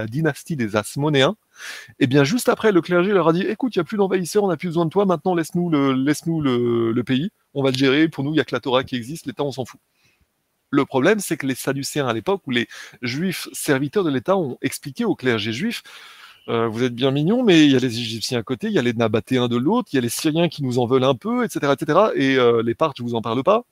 dynastie 0.08 0.56
des 0.56 0.76
Asmonéens, 0.76 1.36
et 2.00 2.08
bien 2.08 2.24
juste 2.24 2.50
après, 2.50 2.72
le 2.72 2.82
clergé 2.82 3.12
leur 3.12 3.28
a 3.28 3.34
dit 3.34 3.44
"Écoute, 3.44 3.76
il 3.76 3.80
n'y 3.80 3.82
a 3.82 3.84
plus 3.84 3.98
d'envahisseurs, 3.98 4.44
on 4.44 4.48
n'a 4.48 4.58
plus 4.58 4.70
besoin 4.70 4.86
de 4.86 4.90
toi. 4.90 5.06
Maintenant, 5.06 5.36
laisse-nous 5.36 5.70
le, 5.70 5.94
laisse-nous 5.94 6.42
le, 6.42 6.92
le 6.92 7.04
pays. 7.04 7.30
On 7.54 7.64
va 7.64 7.72
le 7.72 7.78
gérer. 7.78 8.08
Pour 8.10 8.24
nous, 8.24 8.34
il 8.34 8.38
y 8.38 8.40
a 8.40 8.44
que 8.46 8.56
la 8.56 8.60
Torah 8.62 8.84
qui 8.84 8.96
existe. 8.96 9.26
L'État, 9.26 9.44
on 9.44 9.52
s'en 9.52 9.66
fout." 9.66 9.80
Le 10.72 10.86
problème, 10.86 11.20
c'est 11.20 11.38
que 11.38 11.46
les 11.46 11.56
Sadducéens 11.56 12.08
à 12.08 12.14
l'époque, 12.14 12.42
ou 12.48 12.52
les 12.52 12.68
Juifs 13.02 13.50
serviteurs 13.52 14.06
de 14.06 14.10
l'État, 14.10 14.38
ont 14.38 14.58
expliqué 14.62 15.06
au 15.06 15.16
clergé 15.16 15.52
juif 15.52 15.84
euh, 16.52 16.68
vous 16.68 16.84
êtes 16.84 16.94
bien 16.94 17.12
mignons, 17.12 17.44
mais 17.44 17.66
il 17.66 17.72
y 17.72 17.76
a 17.78 17.80
les 17.80 17.98
Égyptiens 18.00 18.40
à 18.40 18.44
côté, 18.44 18.68
il 18.68 18.74
y 18.74 18.80
a 18.80 18.82
les 18.82 18.94
Nabatéens 18.94 19.48
de 19.48 19.56
l'autre, 19.56 19.90
il 19.94 19.96
y 19.96 20.00
a 20.00 20.02
les 20.02 20.10
Syriens 20.10 20.50
qui 20.50 20.64
nous 20.64 20.80
en 20.80 20.86
veulent 20.86 21.06
un 21.06 21.16
peu, 21.16 21.46
etc., 21.46 21.74
etc. 21.74 22.00
Et 22.16 22.36
euh, 22.36 22.62
les 22.62 22.76
Parthes, 22.76 22.98
je 22.98 23.04
vous 23.04 23.16
en 23.16 23.22
parle 23.22 23.42
pas. 23.42 23.64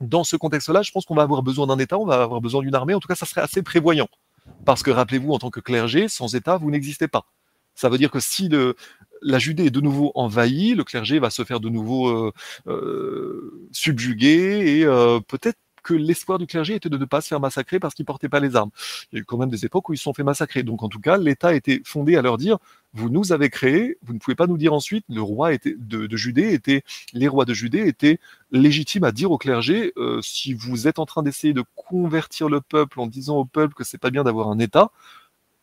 Dans 0.00 0.24
ce 0.24 0.36
contexte-là, 0.36 0.80
je 0.82 0.90
pense 0.90 1.04
qu'on 1.04 1.14
va 1.14 1.22
avoir 1.22 1.42
besoin 1.42 1.66
d'un 1.66 1.78
État, 1.78 1.98
on 1.98 2.06
va 2.06 2.22
avoir 2.22 2.40
besoin 2.40 2.62
d'une 2.62 2.74
armée. 2.74 2.94
En 2.94 3.00
tout 3.00 3.08
cas, 3.08 3.14
ça 3.14 3.26
serait 3.26 3.42
assez 3.42 3.62
prévoyant, 3.62 4.08
parce 4.64 4.82
que 4.82 4.90
rappelez-vous, 4.90 5.32
en 5.32 5.38
tant 5.38 5.50
que 5.50 5.60
clergé, 5.60 6.08
sans 6.08 6.34
État, 6.34 6.56
vous 6.56 6.70
n'existez 6.70 7.08
pas. 7.08 7.26
Ça 7.74 7.90
veut 7.90 7.98
dire 7.98 8.10
que 8.10 8.20
si 8.20 8.48
la 9.22 9.38
Judée 9.38 9.66
est 9.66 9.70
de 9.70 9.80
nouveau 9.80 10.10
envahie, 10.14 10.74
le 10.74 10.84
clergé 10.84 11.18
va 11.18 11.30
se 11.30 11.44
faire 11.44 11.60
de 11.60 11.68
nouveau 11.68 12.08
euh, 12.08 12.32
euh, 12.68 13.68
subjuguer 13.72 14.80
et 14.80 14.84
peut-être 15.28 15.58
que 15.88 15.94
l'espoir 15.94 16.38
du 16.38 16.46
clergé 16.46 16.74
était 16.74 16.90
de 16.90 16.98
ne 16.98 17.06
pas 17.06 17.22
se 17.22 17.28
faire 17.28 17.40
massacrer 17.40 17.80
parce 17.80 17.94
qu'ils 17.94 18.04
portaient 18.04 18.28
pas 18.28 18.40
les 18.40 18.56
armes. 18.56 18.70
Il 19.10 19.16
y 19.16 19.18
a 19.18 19.22
eu 19.22 19.24
quand 19.24 19.38
même 19.38 19.48
des 19.48 19.64
époques 19.64 19.88
où 19.88 19.94
ils 19.94 19.96
se 19.96 20.02
sont 20.02 20.12
fait 20.12 20.22
massacrer. 20.22 20.62
Donc 20.62 20.82
en 20.82 20.90
tout 20.90 21.00
cas, 21.00 21.16
l'État 21.16 21.54
était 21.54 21.80
fondé 21.82 22.16
à 22.16 22.20
leur 22.20 22.36
dire 22.36 22.58
vous 22.92 23.08
nous 23.08 23.32
avez 23.32 23.48
créés, 23.48 23.96
vous 24.02 24.12
ne 24.12 24.18
pouvez 24.18 24.34
pas 24.34 24.46
nous 24.46 24.58
dire 24.58 24.74
ensuite. 24.74 25.06
Le 25.08 25.22
roi 25.22 25.52
de 25.56 26.16
Judée 26.16 26.52
était 26.52 26.82
les 27.14 27.26
rois 27.26 27.46
de 27.46 27.54
Judée 27.54 27.86
étaient 27.86 28.20
légitimes 28.50 29.04
à 29.04 29.12
dire 29.12 29.30
au 29.30 29.38
clergé 29.38 29.94
euh, 29.96 30.20
si 30.22 30.52
vous 30.52 30.88
êtes 30.88 30.98
en 30.98 31.06
train 31.06 31.22
d'essayer 31.22 31.54
de 31.54 31.64
convertir 31.74 32.50
le 32.50 32.60
peuple 32.60 33.00
en 33.00 33.06
disant 33.06 33.36
au 33.38 33.44
peuple 33.46 33.72
que 33.72 33.84
c'est 33.84 33.98
pas 33.98 34.10
bien 34.10 34.24
d'avoir 34.24 34.50
un 34.50 34.58
État. 34.58 34.90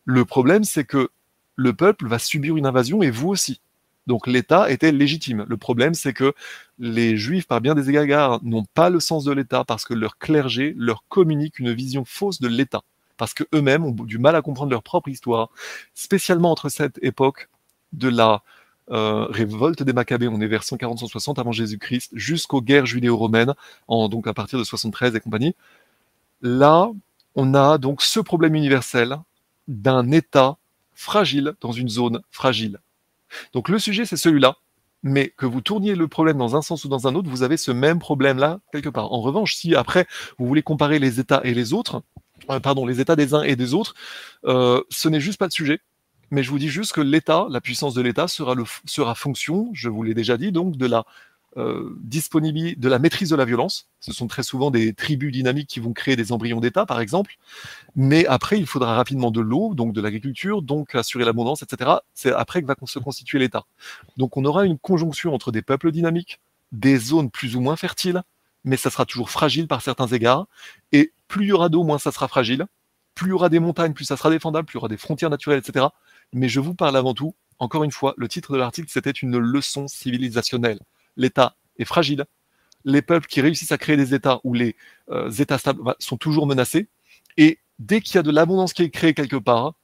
Le 0.04 0.24
problème 0.24 0.64
c'est 0.64 0.84
que 0.84 1.10
le 1.54 1.72
peuple 1.72 2.08
va 2.08 2.18
subir 2.18 2.56
une 2.56 2.66
invasion 2.66 3.00
et 3.00 3.10
vous 3.10 3.28
aussi. 3.28 3.60
Donc 4.06 4.26
l'État 4.26 4.70
était 4.70 4.92
légitime. 4.92 5.44
Le 5.48 5.56
problème, 5.56 5.94
c'est 5.94 6.12
que 6.12 6.32
les 6.78 7.16
Juifs, 7.16 7.46
par 7.46 7.60
bien 7.60 7.74
des 7.74 7.90
égards, 7.90 8.40
n'ont 8.44 8.64
pas 8.74 8.90
le 8.90 9.00
sens 9.00 9.24
de 9.24 9.32
l'État 9.32 9.64
parce 9.64 9.84
que 9.84 9.94
leur 9.94 10.18
clergé 10.18 10.74
leur 10.76 11.04
communique 11.08 11.58
une 11.58 11.72
vision 11.72 12.04
fausse 12.04 12.40
de 12.40 12.48
l'État. 12.48 12.82
Parce 13.16 13.34
que 13.34 13.44
eux-mêmes 13.54 13.84
ont 13.84 13.92
du 13.92 14.18
mal 14.18 14.36
à 14.36 14.42
comprendre 14.42 14.70
leur 14.70 14.82
propre 14.82 15.08
histoire, 15.08 15.48
spécialement 15.94 16.50
entre 16.50 16.68
cette 16.68 16.98
époque 17.02 17.48
de 17.92 18.08
la 18.08 18.42
euh, 18.90 19.26
révolte 19.30 19.82
des 19.82 19.92
Maccabées, 19.92 20.28
on 20.28 20.40
est 20.40 20.46
vers 20.46 20.62
140-160 20.62 21.40
avant 21.40 21.50
Jésus-Christ, 21.50 22.10
jusqu'aux 22.14 22.60
guerres 22.60 22.86
judéo-romaines, 22.86 23.54
donc 23.88 24.26
à 24.26 24.34
partir 24.34 24.58
de 24.58 24.64
73 24.64 25.16
et 25.16 25.20
compagnie. 25.20 25.56
Là, 26.42 26.90
on 27.34 27.54
a 27.54 27.78
donc 27.78 28.02
ce 28.02 28.20
problème 28.20 28.54
universel 28.54 29.16
d'un 29.66 30.10
État 30.12 30.56
fragile 30.94 31.54
dans 31.60 31.72
une 31.72 31.88
zone 31.88 32.22
fragile. 32.30 32.78
Donc 33.52 33.68
le 33.68 33.78
sujet, 33.78 34.04
c'est 34.04 34.16
celui-là. 34.16 34.56
Mais 35.02 35.32
que 35.36 35.46
vous 35.46 35.60
tourniez 35.60 35.94
le 35.94 36.08
problème 36.08 36.38
dans 36.38 36.56
un 36.56 36.62
sens 36.62 36.84
ou 36.84 36.88
dans 36.88 37.06
un 37.06 37.14
autre, 37.14 37.28
vous 37.28 37.42
avez 37.42 37.56
ce 37.56 37.70
même 37.70 37.98
problème-là 37.98 38.60
quelque 38.72 38.88
part. 38.88 39.12
En 39.12 39.20
revanche, 39.20 39.54
si 39.54 39.74
après 39.74 40.06
vous 40.38 40.46
voulez 40.46 40.62
comparer 40.62 40.98
les 40.98 41.20
États 41.20 41.40
et 41.44 41.54
les 41.54 41.72
autres, 41.72 42.02
euh, 42.50 42.60
pardon, 42.60 42.86
les 42.86 43.00
États 43.00 43.16
des 43.16 43.34
uns 43.34 43.42
et 43.42 43.56
des 43.56 43.74
autres, 43.74 43.94
euh, 44.46 44.82
ce 44.90 45.08
n'est 45.08 45.20
juste 45.20 45.38
pas 45.38 45.46
le 45.46 45.50
sujet. 45.50 45.80
Mais 46.30 46.42
je 46.42 46.50
vous 46.50 46.58
dis 46.58 46.68
juste 46.68 46.92
que 46.92 47.00
l'État, 47.00 47.46
la 47.50 47.60
puissance 47.60 47.94
de 47.94 48.02
l'État 48.02 48.26
sera, 48.26 48.54
sera 48.84 49.14
fonction, 49.14 49.70
je 49.74 49.88
vous 49.88 50.02
l'ai 50.02 50.14
déjà 50.14 50.36
dit, 50.36 50.50
donc 50.50 50.76
de 50.76 50.86
la 50.86 51.04
euh, 51.56 51.96
disponibilité, 52.02 52.78
de 52.78 52.88
la 52.88 52.98
maîtrise 52.98 53.30
de 53.30 53.36
la 53.36 53.44
violence. 53.44 53.88
Ce 54.00 54.12
sont 54.12 54.26
très 54.26 54.42
souvent 54.42 54.70
des 54.70 54.92
tribus 54.92 55.32
dynamiques 55.32 55.68
qui 55.68 55.80
vont 55.80 55.92
créer 55.92 56.14
des 56.14 56.32
embryons 56.32 56.60
d'État, 56.60 56.86
par 56.86 57.00
exemple. 57.00 57.36
Mais 57.94 58.26
après, 58.26 58.58
il 58.58 58.66
faudra 58.66 58.94
rapidement 58.94 59.30
de 59.30 59.40
l'eau, 59.40 59.74
donc 59.74 59.92
de 59.92 60.00
l'agriculture, 60.00 60.62
donc 60.62 60.94
assurer 60.94 61.24
l'abondance, 61.24 61.62
etc. 61.62 61.90
C'est 62.14 62.32
après 62.32 62.60
que 62.60 62.66
va 62.66 62.76
se 62.84 62.98
constituer 62.98 63.38
l'État. 63.38 63.64
Donc 64.16 64.36
on 64.36 64.44
aura 64.44 64.66
une 64.66 64.78
conjonction 64.78 65.32
entre 65.34 65.50
des 65.50 65.62
peuples 65.62 65.92
dynamiques, 65.92 66.40
des 66.72 66.98
zones 66.98 67.30
plus 67.30 67.56
ou 67.56 67.60
moins 67.60 67.76
fertiles, 67.76 68.22
mais 68.64 68.76
ça 68.76 68.90
sera 68.90 69.06
toujours 69.06 69.30
fragile 69.30 69.66
par 69.66 69.80
certains 69.80 70.08
égards. 70.08 70.46
Et 70.92 71.12
plus 71.28 71.46
il 71.46 71.48
y 71.48 71.52
aura 71.52 71.68
d'eau, 71.68 71.84
moins 71.84 71.98
ça 71.98 72.12
sera 72.12 72.28
fragile. 72.28 72.66
Plus 73.14 73.28
il 73.28 73.30
y 73.30 73.32
aura 73.32 73.48
des 73.48 73.60
montagnes, 73.60 73.94
plus 73.94 74.04
ça 74.04 74.16
sera 74.16 74.28
défendable, 74.28 74.66
plus 74.66 74.74
il 74.74 74.78
y 74.78 74.82
aura 74.82 74.88
des 74.88 74.98
frontières 74.98 75.30
naturelles, 75.30 75.62
etc. 75.66 75.86
Mais 76.32 76.48
je 76.48 76.60
vous 76.60 76.74
parle 76.74 76.96
avant 76.96 77.14
tout, 77.14 77.34
encore 77.58 77.84
une 77.84 77.92
fois, 77.92 78.14
le 78.18 78.28
titre 78.28 78.52
de 78.52 78.58
l'article, 78.58 78.88
c'était 78.90 79.10
une 79.10 79.38
leçon 79.38 79.88
civilisationnelle. 79.88 80.80
L'État 81.16 81.56
est 81.78 81.84
fragile. 81.84 82.24
Les 82.84 83.02
peuples 83.02 83.26
qui 83.26 83.40
réussissent 83.40 83.72
à 83.72 83.78
créer 83.78 83.96
des 83.96 84.14
États 84.14 84.40
où 84.44 84.54
les 84.54 84.76
euh, 85.10 85.30
États 85.30 85.58
stables 85.58 85.82
bah, 85.82 85.96
sont 85.98 86.16
toujours 86.16 86.46
menacés. 86.46 86.88
Et 87.36 87.58
dès 87.78 88.00
qu'il 88.00 88.16
y 88.16 88.18
a 88.18 88.22
de 88.22 88.30
l'abondance 88.30 88.72
qui 88.72 88.82
est 88.82 88.90
créée 88.90 89.14
quelque 89.14 89.36
part, 89.36 89.74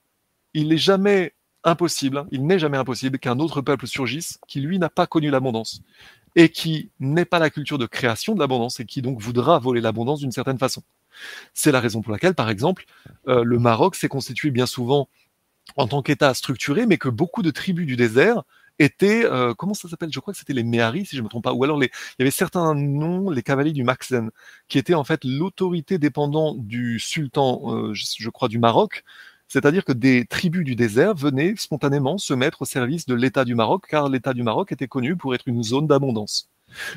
il 0.54 0.68
n'est 0.68 0.78
jamais 0.78 1.34
impossible, 1.64 2.26
il 2.30 2.46
n'est 2.46 2.58
jamais 2.58 2.76
impossible 2.76 3.18
qu'un 3.18 3.38
autre 3.38 3.60
peuple 3.60 3.86
surgisse 3.86 4.38
qui, 4.48 4.60
lui, 4.60 4.78
n'a 4.78 4.88
pas 4.88 5.06
connu 5.06 5.30
l'abondance 5.30 5.82
et 6.34 6.48
qui 6.48 6.90
n'est 6.98 7.24
pas 7.24 7.38
la 7.38 7.50
culture 7.50 7.78
de 7.78 7.86
création 7.86 8.34
de 8.34 8.40
l'abondance 8.40 8.80
et 8.80 8.84
qui 8.84 9.02
donc 9.02 9.20
voudra 9.20 9.58
voler 9.58 9.80
l'abondance 9.80 10.20
d'une 10.20 10.32
certaine 10.32 10.58
façon. 10.58 10.82
C'est 11.52 11.72
la 11.72 11.80
raison 11.80 12.00
pour 12.00 12.12
laquelle, 12.12 12.34
par 12.34 12.48
exemple, 12.48 12.86
euh, 13.28 13.44
le 13.44 13.58
Maroc 13.58 13.96
s'est 13.96 14.08
constitué 14.08 14.50
bien 14.50 14.66
souvent 14.66 15.08
en 15.76 15.86
tant 15.86 16.02
qu'État 16.02 16.32
structuré, 16.34 16.86
mais 16.86 16.96
que 16.96 17.08
beaucoup 17.08 17.42
de 17.42 17.50
tribus 17.50 17.86
du 17.86 17.96
désert 17.96 18.42
étaient, 18.78 19.24
euh, 19.24 19.54
comment 19.54 19.74
ça 19.74 19.88
s'appelle? 19.88 20.10
Je 20.12 20.20
crois 20.20 20.32
que 20.32 20.38
c'était 20.38 20.52
les 20.52 20.62
Méharis, 20.62 21.06
si 21.06 21.16
je 21.16 21.20
ne 21.20 21.24
me 21.24 21.28
trompe 21.28 21.44
pas, 21.44 21.52
ou 21.52 21.64
alors 21.64 21.78
les, 21.78 21.86
il 21.86 22.14
y 22.20 22.22
avait 22.22 22.30
certains 22.30 22.74
noms, 22.74 23.30
les 23.30 23.42
cavaliers 23.42 23.72
du 23.72 23.84
Maxen, 23.84 24.30
qui 24.68 24.78
étaient 24.78 24.94
en 24.94 25.04
fait 25.04 25.24
l'autorité 25.24 25.98
dépendant 25.98 26.54
du 26.54 26.98
sultan, 26.98 27.62
euh, 27.66 27.94
je, 27.94 28.04
je 28.18 28.30
crois, 28.30 28.48
du 28.48 28.58
Maroc, 28.58 29.04
c'est-à-dire 29.48 29.84
que 29.84 29.92
des 29.92 30.24
tribus 30.24 30.64
du 30.64 30.76
désert 30.76 31.14
venaient 31.14 31.54
spontanément 31.56 32.16
se 32.16 32.32
mettre 32.32 32.62
au 32.62 32.64
service 32.64 33.04
de 33.06 33.14
l'État 33.14 33.44
du 33.44 33.54
Maroc, 33.54 33.84
car 33.88 34.08
l'État 34.08 34.32
du 34.32 34.42
Maroc 34.42 34.72
était 34.72 34.88
connu 34.88 35.16
pour 35.16 35.34
être 35.34 35.46
une 35.46 35.62
zone 35.62 35.86
d'abondance. 35.86 36.48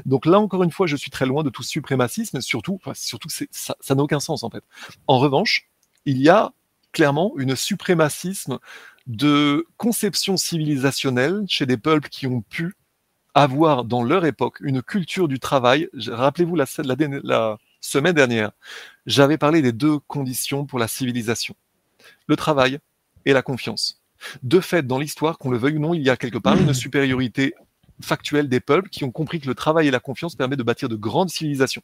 Donc 0.06 0.26
là, 0.26 0.40
encore 0.40 0.64
une 0.64 0.72
fois, 0.72 0.88
je 0.88 0.96
suis 0.96 1.12
très 1.12 1.26
loin 1.26 1.44
de 1.44 1.50
tout 1.50 1.64
suprémacisme, 1.64 2.40
surtout, 2.40 2.76
enfin, 2.76 2.94
surtout 2.96 3.28
ça 3.30 3.96
n'a 3.96 4.02
aucun 4.02 4.22
sens 4.22 4.44
en 4.44 4.50
fait. 4.50 4.64
En 5.08 5.20
revanche, 5.20 5.68
il 6.06 6.22
y 6.22 6.30
a 6.30 6.54
clairement 6.94 7.34
une 7.38 7.58
suprémacisme 7.58 8.60
de 9.08 9.68
conception 9.78 10.38
civilisationnelle 10.38 11.44
chez 11.48 11.66
des 11.66 11.78
peuples 11.78 12.10
qui 12.10 12.28
ont 12.28 12.42
pu 12.42 12.76
avoir 13.34 13.84
dans 13.84 14.04
leur 14.04 14.26
époque 14.26 14.60
une 14.62 14.82
culture 14.82 15.28
du 15.28 15.40
travail. 15.40 15.90
Rappelez-vous 16.08 16.56
la, 16.56 16.66
la, 16.84 16.96
la 17.24 17.58
semaine 17.82 18.16
dernière, 18.16 18.52
j'avais 19.06 19.38
parlé 19.38 19.62
des 19.62 19.74
deux 19.74 20.00
conditions 20.00 20.66
pour 20.66 20.80
la 20.80 20.88
civilisation 20.88 21.56
le 22.28 22.36
travail 22.36 22.80
et 23.26 23.34
la 23.34 23.42
confiance. 23.42 24.02
De 24.44 24.60
fait, 24.60 24.86
dans 24.86 25.00
l'histoire, 25.00 25.38
qu'on 25.38 25.52
le 25.52 25.58
veuille 25.58 25.78
ou 25.78 25.80
non, 25.80 25.94
il 25.94 26.02
y 26.02 26.10
a 26.10 26.18
quelque 26.18 26.38
part 26.38 26.58
une 26.58 26.74
supériorité 26.74 27.54
factuelle 28.02 28.50
des 28.50 28.60
peuples 28.60 28.90
qui 28.90 29.04
ont 29.04 29.12
compris 29.12 29.40
que 29.40 29.48
le 29.48 29.56
travail 29.56 29.88
et 29.88 29.92
la 29.92 30.00
confiance 30.00 30.36
permettent 30.36 30.60
de 30.60 30.64
bâtir 30.64 30.90
de 30.90 30.96
grandes 30.96 31.30
civilisations. 31.30 31.84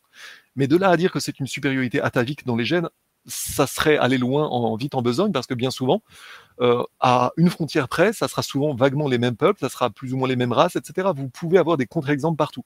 Mais 0.55 0.67
de 0.67 0.75
là 0.75 0.89
à 0.89 0.97
dire 0.97 1.11
que 1.11 1.19
c'est 1.19 1.39
une 1.39 1.47
supériorité 1.47 2.01
atavique 2.01 2.45
dans 2.45 2.55
les 2.55 2.65
gènes, 2.65 2.89
ça 3.25 3.67
serait 3.67 3.97
aller 3.97 4.17
loin 4.17 4.47
en 4.47 4.75
vite 4.75 4.95
en 4.95 5.01
besogne 5.01 5.31
parce 5.31 5.47
que 5.47 5.53
bien 5.53 5.71
souvent, 5.71 6.01
euh, 6.61 6.83
à 6.99 7.31
une 7.37 7.49
frontière 7.49 7.87
près, 7.87 8.13
ça 8.13 8.27
sera 8.27 8.43
souvent 8.43 8.75
vaguement 8.75 9.07
les 9.07 9.17
mêmes 9.17 9.35
peuples, 9.35 9.59
ça 9.59 9.69
sera 9.69 9.89
plus 9.89 10.13
ou 10.13 10.17
moins 10.17 10.27
les 10.27 10.35
mêmes 10.35 10.51
races, 10.51 10.75
etc. 10.75 11.09
Vous 11.15 11.29
pouvez 11.29 11.57
avoir 11.57 11.77
des 11.77 11.87
contre-exemples 11.87 12.37
partout. 12.37 12.63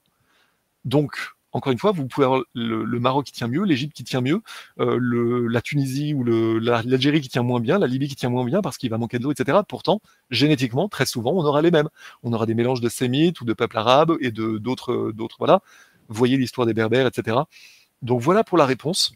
Donc, 0.84 1.16
encore 1.52 1.72
une 1.72 1.78
fois, 1.78 1.92
vous 1.92 2.06
pouvez 2.06 2.26
avoir 2.26 2.42
le, 2.54 3.00
Maroc 3.00 3.24
qui 3.24 3.32
tient 3.32 3.48
mieux, 3.48 3.64
l'Égypte 3.64 3.96
qui 3.96 4.04
tient 4.04 4.20
mieux, 4.20 4.42
euh, 4.78 5.48
la 5.50 5.62
Tunisie 5.62 6.12
ou 6.12 6.22
l'Algérie 6.24 7.22
qui 7.22 7.28
tient 7.28 7.42
moins 7.42 7.60
bien, 7.60 7.78
la 7.78 7.86
Libye 7.86 8.08
qui 8.08 8.16
tient 8.16 8.28
moins 8.28 8.44
bien 8.44 8.60
parce 8.60 8.76
qu'il 8.76 8.90
va 8.90 8.98
manquer 8.98 9.18
de 9.18 9.24
l'eau, 9.24 9.32
etc. 9.32 9.60
Pourtant, 9.66 10.00
génétiquement, 10.30 10.88
très 10.88 11.06
souvent, 11.06 11.32
on 11.32 11.44
aura 11.44 11.62
les 11.62 11.70
mêmes. 11.70 11.88
On 12.22 12.32
aura 12.34 12.44
des 12.44 12.54
mélanges 12.54 12.82
de 12.82 12.88
sémites 12.90 13.40
ou 13.40 13.46
de 13.46 13.54
peuples 13.54 13.78
arabes 13.78 14.16
et 14.20 14.30
de 14.30 14.58
d'autres, 14.58 15.12
voilà. 15.38 15.62
Voyez 16.08 16.36
l'histoire 16.36 16.66
des 16.66 16.74
Berbères, 16.74 17.06
etc. 17.06 17.38
Donc 18.02 18.20
voilà 18.20 18.44
pour 18.44 18.58
la 18.58 18.66
réponse. 18.66 19.12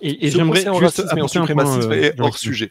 Et, 0.00 0.30
j'aimerais 0.30 0.64
juste 0.80 1.02
en 1.20 1.28
suprémacisme 1.28 1.92
euh, 1.92 2.12
hors 2.18 2.36
sujet. 2.36 2.70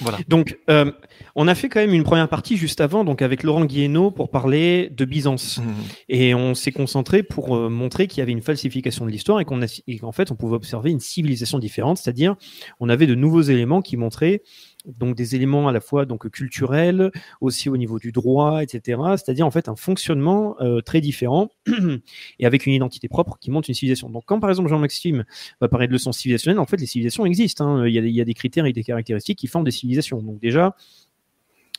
Voilà. 0.00 0.18
Donc, 0.28 0.58
euh, 0.70 0.90
on 1.34 1.46
a 1.46 1.54
fait 1.54 1.68
quand 1.68 1.80
même 1.80 1.92
une 1.92 2.04
première 2.04 2.28
partie 2.28 2.56
juste 2.56 2.80
avant, 2.80 3.04
donc 3.04 3.22
avec 3.22 3.42
Laurent 3.42 3.64
Guiénaud, 3.64 4.10
pour 4.10 4.30
parler 4.30 4.88
de 4.90 5.04
Byzance. 5.04 5.58
Mmh. 5.58 5.62
Et 6.08 6.34
on 6.34 6.54
s'est 6.54 6.72
concentré 6.72 7.22
pour 7.22 7.54
euh, 7.54 7.68
montrer 7.68 8.06
qu'il 8.06 8.20
y 8.20 8.22
avait 8.22 8.32
une 8.32 8.40
falsification 8.40 9.04
de 9.04 9.10
l'histoire 9.10 9.40
et 9.40 9.44
qu'en 9.44 10.12
fait, 10.12 10.30
on 10.30 10.36
pouvait 10.36 10.56
observer 10.56 10.90
une 10.90 11.00
civilisation 11.00 11.58
différente, 11.58 11.98
c'est-à-dire 11.98 12.36
on 12.78 12.88
avait 12.88 13.06
de 13.06 13.14
nouveaux 13.14 13.42
éléments 13.42 13.82
qui 13.82 13.96
montraient 13.96 14.42
donc 14.86 15.14
des 15.14 15.34
éléments 15.34 15.68
à 15.68 15.72
la 15.72 15.80
fois 15.80 16.06
donc 16.06 16.28
culturels, 16.30 17.10
aussi 17.40 17.68
au 17.68 17.76
niveau 17.76 17.98
du 17.98 18.12
droit, 18.12 18.62
etc. 18.62 19.00
C'est-à-dire 19.16 19.46
en 19.46 19.50
fait 19.50 19.68
un 19.68 19.76
fonctionnement 19.76 20.56
euh, 20.60 20.80
très 20.80 21.00
différent 21.00 21.48
et 22.38 22.46
avec 22.46 22.66
une 22.66 22.72
identité 22.72 23.08
propre 23.08 23.38
qui 23.40 23.50
montre 23.50 23.68
une 23.68 23.74
civilisation. 23.74 24.10
Donc 24.10 24.24
quand 24.26 24.40
par 24.40 24.50
exemple 24.50 24.68
Jean-Maxime 24.68 25.24
va 25.60 25.68
parler 25.68 25.86
de 25.86 25.92
leçons 25.92 26.12
civilisationnelles, 26.12 26.58
en 26.58 26.66
fait 26.66 26.80
les 26.80 26.86
civilisations 26.86 27.26
existent. 27.26 27.66
Hein. 27.66 27.86
Il, 27.86 27.94
y 27.94 27.98
a, 27.98 28.02
il, 28.02 28.14
y 28.14 28.20
a, 28.20 28.24
des 28.24 28.34
critères 28.34 28.66
et 28.66 28.72
des 28.72 28.84
caractéristiques 28.84 29.38
qui 29.38 29.46
forment 29.46 29.64
des 29.64 29.70
civilisations. 29.70 30.22
Donc 30.22 30.40
déjà 30.40 30.74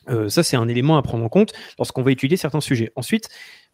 euh, 0.08 0.28
ça, 0.28 0.42
c'est 0.42 0.56
un 0.56 0.68
élément 0.68 0.96
à 0.96 1.02
prendre 1.02 1.24
en 1.24 1.28
compte 1.28 1.52
lorsqu'on 1.78 2.02
va 2.02 2.12
étudier 2.12 2.36
certains 2.36 2.60
sujets. 2.60 2.92
Ensuite, 2.96 3.28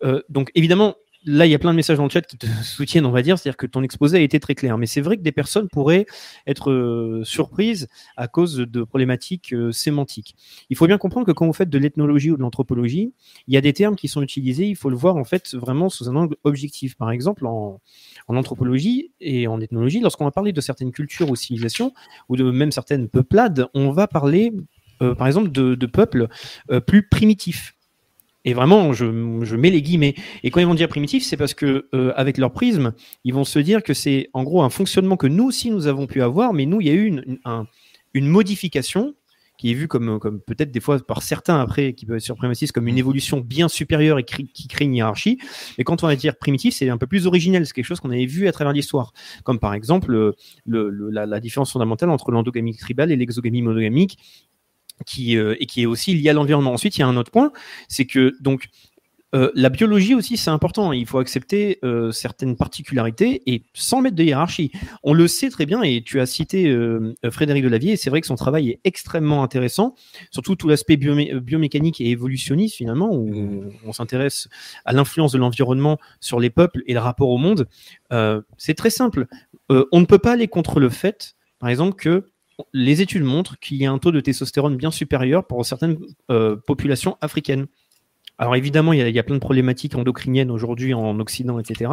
euh, 0.04 0.22
donc 0.28 0.50
évidemment, 0.54 0.96
là, 1.24 1.46
il 1.46 1.50
y 1.50 1.54
a 1.54 1.58
plein 1.58 1.72
de 1.72 1.76
messages 1.76 1.96
dans 1.96 2.04
le 2.04 2.10
chat 2.10 2.22
qui 2.22 2.38
te 2.38 2.46
soutiennent, 2.62 3.06
on 3.06 3.10
va 3.10 3.22
dire, 3.22 3.38
c'est-à-dire 3.38 3.56
que 3.56 3.66
ton 3.66 3.82
exposé 3.82 4.18
a 4.18 4.20
été 4.20 4.40
très 4.40 4.54
clair. 4.54 4.78
Mais 4.78 4.86
c'est 4.86 5.00
vrai 5.00 5.16
que 5.16 5.22
des 5.22 5.32
personnes 5.32 5.68
pourraient 5.68 6.06
être 6.46 6.70
euh, 6.70 7.22
surprises 7.24 7.88
à 8.16 8.28
cause 8.28 8.56
de 8.56 8.82
problématiques 8.82 9.52
euh, 9.52 9.72
sémantiques. 9.72 10.36
Il 10.70 10.76
faut 10.76 10.86
bien 10.86 10.98
comprendre 10.98 11.26
que 11.26 11.32
quand 11.32 11.46
vous 11.46 11.52
faites 11.52 11.70
de 11.70 11.78
l'ethnologie 11.78 12.30
ou 12.30 12.36
de 12.36 12.42
l'anthropologie, 12.42 13.12
il 13.46 13.54
y 13.54 13.56
a 13.56 13.60
des 13.60 13.72
termes 13.72 13.96
qui 13.96 14.08
sont 14.08 14.22
utilisés, 14.22 14.66
il 14.66 14.76
faut 14.76 14.90
le 14.90 14.96
voir 14.96 15.16
en 15.16 15.24
fait 15.24 15.54
vraiment 15.54 15.88
sous 15.88 16.08
un 16.08 16.16
angle 16.16 16.36
objectif. 16.44 16.96
Par 16.96 17.10
exemple, 17.10 17.46
en, 17.46 17.80
anthropologie 18.28 19.12
et 19.20 19.46
en 19.46 19.60
ethnologie, 19.60 20.00
lorsqu'on 20.00 20.24
va 20.24 20.30
parler 20.30 20.52
de 20.52 20.60
certaines 20.60 20.92
cultures 20.92 21.30
ou 21.30 21.36
civilisations, 21.36 21.92
ou 22.28 22.36
de 22.36 22.50
même 22.50 22.72
certaines 22.72 23.08
peuplades, 23.08 23.66
on 23.74 23.90
va 23.90 24.06
parler, 24.06 24.52
euh, 25.02 25.14
par 25.14 25.26
exemple, 25.26 25.50
de, 25.50 25.74
de 25.74 25.86
peuples 25.86 26.28
plus 26.86 27.08
primitifs. 27.08 27.74
Et 28.44 28.54
vraiment, 28.54 28.92
je, 28.92 29.04
mets 29.56 29.70
les 29.70 29.82
guillemets. 29.82 30.14
Et 30.42 30.50
quand 30.50 30.60
ils 30.60 30.66
vont 30.66 30.74
dire 30.74 30.88
primitif, 30.88 31.24
c'est 31.24 31.36
parce 31.36 31.54
que 31.54 31.88
euh, 31.94 32.12
avec 32.16 32.38
leur 32.38 32.52
prisme, 32.52 32.92
ils 33.24 33.34
vont 33.34 33.44
se 33.44 33.58
dire 33.58 33.82
que 33.82 33.94
c'est 33.94 34.30
en 34.32 34.44
gros 34.44 34.62
un 34.62 34.70
fonctionnement 34.70 35.16
que 35.16 35.26
nous 35.26 35.44
aussi 35.44 35.70
nous 35.70 35.86
avons 35.86 36.06
pu 36.06 36.22
avoir, 36.22 36.52
mais 36.52 36.64
nous, 36.64 36.80
il 36.80 36.86
y 36.86 36.90
a 36.90 36.94
eu 36.94 37.06
une, 37.06 37.38
une, 38.14 38.26
modification 38.26 39.14
qui 39.58 39.72
est 39.72 39.74
vue 39.74 39.88
comme, 39.88 40.20
comme 40.20 40.40
peut-être 40.40 40.70
des 40.70 40.78
fois 40.78 41.00
par 41.04 41.22
certains 41.22 41.60
après, 41.60 41.94
qui 41.94 42.06
peuvent 42.06 42.18
être 42.18 42.22
surprématistes, 42.22 42.72
comme 42.72 42.86
une 42.86 42.96
évolution 42.96 43.40
bien 43.40 43.66
supérieure 43.66 44.20
et 44.20 44.24
qui 44.24 44.68
crée 44.68 44.84
une 44.84 44.94
hiérarchie. 44.94 45.38
Et 45.76 45.84
quand 45.84 46.04
on 46.04 46.06
va 46.06 46.14
dire 46.14 46.36
primitif, 46.36 46.74
c'est 46.74 46.88
un 46.88 46.96
peu 46.96 47.08
plus 47.08 47.26
originel, 47.26 47.66
c'est 47.66 47.72
quelque 47.72 47.84
chose 47.84 47.98
qu'on 47.98 48.10
avait 48.10 48.26
vu 48.26 48.46
à 48.46 48.52
travers 48.52 48.72
l'histoire. 48.72 49.12
Comme 49.42 49.58
par 49.58 49.74
exemple 49.74 50.12
le, 50.64 51.10
la, 51.10 51.26
la, 51.26 51.40
différence 51.40 51.72
fondamentale 51.72 52.10
entre 52.10 52.30
l'endogamie 52.30 52.76
tribale 52.76 53.10
et 53.10 53.16
l'exogamie 53.16 53.62
monogamique, 53.62 54.16
qui, 55.06 55.36
euh, 55.36 55.56
et 55.60 55.66
qui 55.66 55.82
est 55.82 55.86
aussi 55.86 56.14
lié 56.14 56.30
à 56.30 56.32
l'environnement. 56.32 56.72
Ensuite, 56.72 56.96
il 56.96 57.00
y 57.00 57.02
a 57.02 57.06
un 57.06 57.16
autre 57.16 57.30
point, 57.30 57.52
c'est 57.88 58.06
que 58.06 58.34
donc 58.40 58.68
euh, 59.34 59.50
la 59.54 59.68
biologie 59.68 60.14
aussi, 60.14 60.38
c'est 60.38 60.48
important. 60.48 60.92
Il 60.92 61.04
faut 61.04 61.18
accepter 61.18 61.78
euh, 61.84 62.12
certaines 62.12 62.56
particularités 62.56 63.42
et 63.44 63.64
sans 63.74 64.00
mettre 64.00 64.16
de 64.16 64.24
hiérarchie. 64.24 64.72
On 65.02 65.12
le 65.12 65.28
sait 65.28 65.50
très 65.50 65.66
bien, 65.66 65.82
et 65.82 66.02
tu 66.02 66.18
as 66.18 66.24
cité 66.24 66.74
Frédéric 67.30 67.62
Delavier, 67.62 67.92
et 67.92 67.96
c'est 67.96 68.08
vrai 68.08 68.22
que 68.22 68.26
son 68.26 68.36
travail 68.36 68.70
est 68.70 68.80
extrêmement 68.84 69.42
intéressant, 69.42 69.94
surtout 70.30 70.56
tout 70.56 70.68
l'aspect 70.68 70.96
biomécanique 70.96 72.00
et 72.00 72.10
évolutionniste 72.10 72.76
finalement, 72.76 73.12
où 73.12 73.64
on 73.84 73.92
s'intéresse 73.92 74.48
à 74.86 74.94
l'influence 74.94 75.32
de 75.32 75.38
l'environnement 75.38 75.98
sur 76.20 76.40
les 76.40 76.48
peuples 76.48 76.82
et 76.86 76.94
le 76.94 77.00
rapport 77.00 77.28
au 77.28 77.38
monde. 77.38 77.68
c'est 78.56 78.74
très 78.74 78.90
simple. 78.90 79.26
on 79.68 80.00
ne 80.00 80.06
peut 80.06 80.18
pas 80.18 80.32
aller 80.32 80.48
contre 80.48 80.80
le 80.80 80.88
fait, 80.88 81.36
par 81.58 81.68
exemple, 81.68 81.96
que 81.96 82.24
les 82.72 83.02
études 83.02 83.22
montrent 83.22 83.58
qu'il 83.58 83.76
y 83.78 83.86
a 83.86 83.92
un 83.92 83.98
taux 83.98 84.12
de 84.12 84.20
testostérone 84.20 84.76
bien 84.76 84.90
supérieur 84.90 85.46
pour 85.46 85.64
certaines 85.64 85.98
euh, 86.30 86.56
populations 86.56 87.16
africaines. 87.20 87.66
Alors 88.40 88.54
évidemment, 88.54 88.92
il 88.92 89.00
y, 89.00 89.18
a, 89.18 89.22
plein 89.24 89.34
de 89.34 89.40
problématiques 89.40 89.96
endocriniennes 89.96 90.52
aujourd'hui 90.52 90.94
en 90.94 91.18
Occident, 91.18 91.58
etc. 91.58 91.90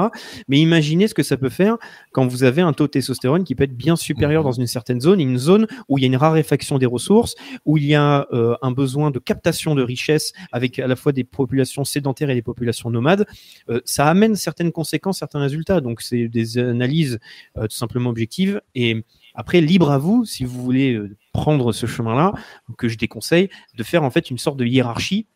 Mais 0.47 0.59
imaginez 0.59 1.07
ce 1.07 1.15
que 1.15 1.23
ça 1.23 1.37
peut 1.37 1.49
faire 1.49 1.77
quand 2.11 2.27
vous 2.27 2.43
avez 2.43 2.61
un 2.61 2.71
taux 2.71 2.85
de 2.85 2.91
testostérone 2.91 3.43
qui 3.43 3.55
peut 3.55 3.63
être 3.63 3.75
bien 3.75 3.95
supérieur 3.95 4.43
mhm. 4.43 4.49
dans 4.49 4.51
une 4.51 4.67
certaine 4.67 5.01
zone, 5.01 5.19
une 5.19 5.39
zone 5.39 5.65
où 5.89 5.97
il 5.97 6.01
y 6.01 6.05
a 6.05 6.07
une 6.07 6.15
raréfaction 6.15 6.77
des 6.77 6.85
ressources, 6.85 7.33
où 7.65 7.79
il 7.79 7.85
y 7.85 7.95
a 7.95 8.27
euh, 8.31 8.55
un 8.61 8.69
besoin 8.69 9.09
de 9.09 9.17
captation 9.17 9.73
de 9.73 9.81
richesses 9.81 10.33
avec 10.51 10.77
à 10.77 10.85
la 10.85 10.95
fois 10.95 11.13
des 11.13 11.23
populations 11.23 11.83
sédentaires 11.83 12.29
et 12.29 12.35
des 12.35 12.43
populations 12.43 12.91
nomades. 12.91 13.25
Euh, 13.69 13.81
ça 13.83 14.05
amène 14.05 14.35
certaines 14.35 14.71
conséquences, 14.71 15.17
certains 15.17 15.39
résultats. 15.39 15.81
Donc 15.81 16.01
c'est 16.01 16.27
des 16.27 16.59
analyses 16.59 17.17
tout 17.55 17.67
simplement 17.69 18.11
objectives 18.11 18.61
et 18.75 19.03
après, 19.35 19.61
libre 19.61 19.91
à 19.91 19.97
vous, 19.97 20.25
si 20.25 20.45
vous 20.45 20.61
voulez 20.61 20.93
euh, 20.93 21.15
prendre 21.33 21.73
ce 21.73 21.85
chemin-là, 21.85 22.33
que 22.77 22.87
je 22.87 22.97
déconseille, 22.97 23.49
de 23.75 23.83
faire 23.83 24.03
en 24.03 24.09
fait 24.09 24.31
une 24.31 24.37
sorte 24.37 24.57
de 24.57 24.65
hiérarchie 24.65 25.27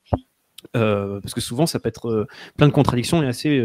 euh, 0.76 1.22
parce 1.22 1.34
que 1.34 1.40
souvent 1.40 1.66
ça 1.66 1.80
peut 1.80 1.88
être 1.88 2.10
euh, 2.10 2.28
plein 2.58 2.68
de 2.68 2.74
contradictions 2.74 3.24
et 3.24 3.28
assez 3.28 3.64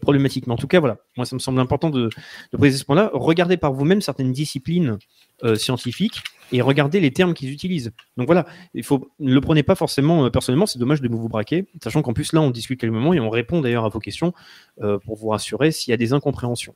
problématique. 0.00 0.46
Mais 0.46 0.52
en 0.52 0.56
tout 0.56 0.66
cas, 0.66 0.80
voilà, 0.80 0.98
moi 1.16 1.24
ça 1.24 1.34
me 1.34 1.40
semble 1.40 1.60
important 1.60 1.90
de, 1.90 2.10
de 2.52 2.56
préciser 2.56 2.80
ce 2.80 2.84
point-là. 2.84 3.10
Regardez 3.14 3.56
par 3.56 3.72
vous-même 3.72 4.00
certaines 4.00 4.32
disciplines 4.32 4.98
scientifiques 5.54 6.22
et 6.52 6.60
regardez 6.60 7.00
les 7.00 7.12
termes 7.12 7.32
qu'ils 7.32 7.50
utilisent. 7.50 7.92
Donc 8.18 8.26
voilà, 8.26 8.44
il 8.74 8.84
faut 8.84 9.10
ne 9.18 9.32
le 9.32 9.40
prenez 9.40 9.62
pas 9.62 9.74
forcément 9.74 10.30
personnellement. 10.30 10.66
C'est 10.66 10.78
dommage 10.78 11.00
de 11.00 11.08
vous 11.08 11.28
braquer, 11.28 11.66
sachant 11.82 12.02
qu'en 12.02 12.12
plus 12.12 12.32
là 12.34 12.42
on 12.42 12.50
discute 12.50 12.80
calmement 12.80 13.14
et 13.14 13.20
on 13.20 13.30
répond 13.30 13.60
d'ailleurs 13.60 13.86
à 13.86 13.88
vos 13.88 14.00
questions 14.00 14.34
pour 15.04 15.16
vous 15.16 15.28
rassurer 15.28 15.70
s'il 15.72 15.92
y 15.92 15.94
a 15.94 15.96
des 15.96 16.12
incompréhensions. 16.12 16.74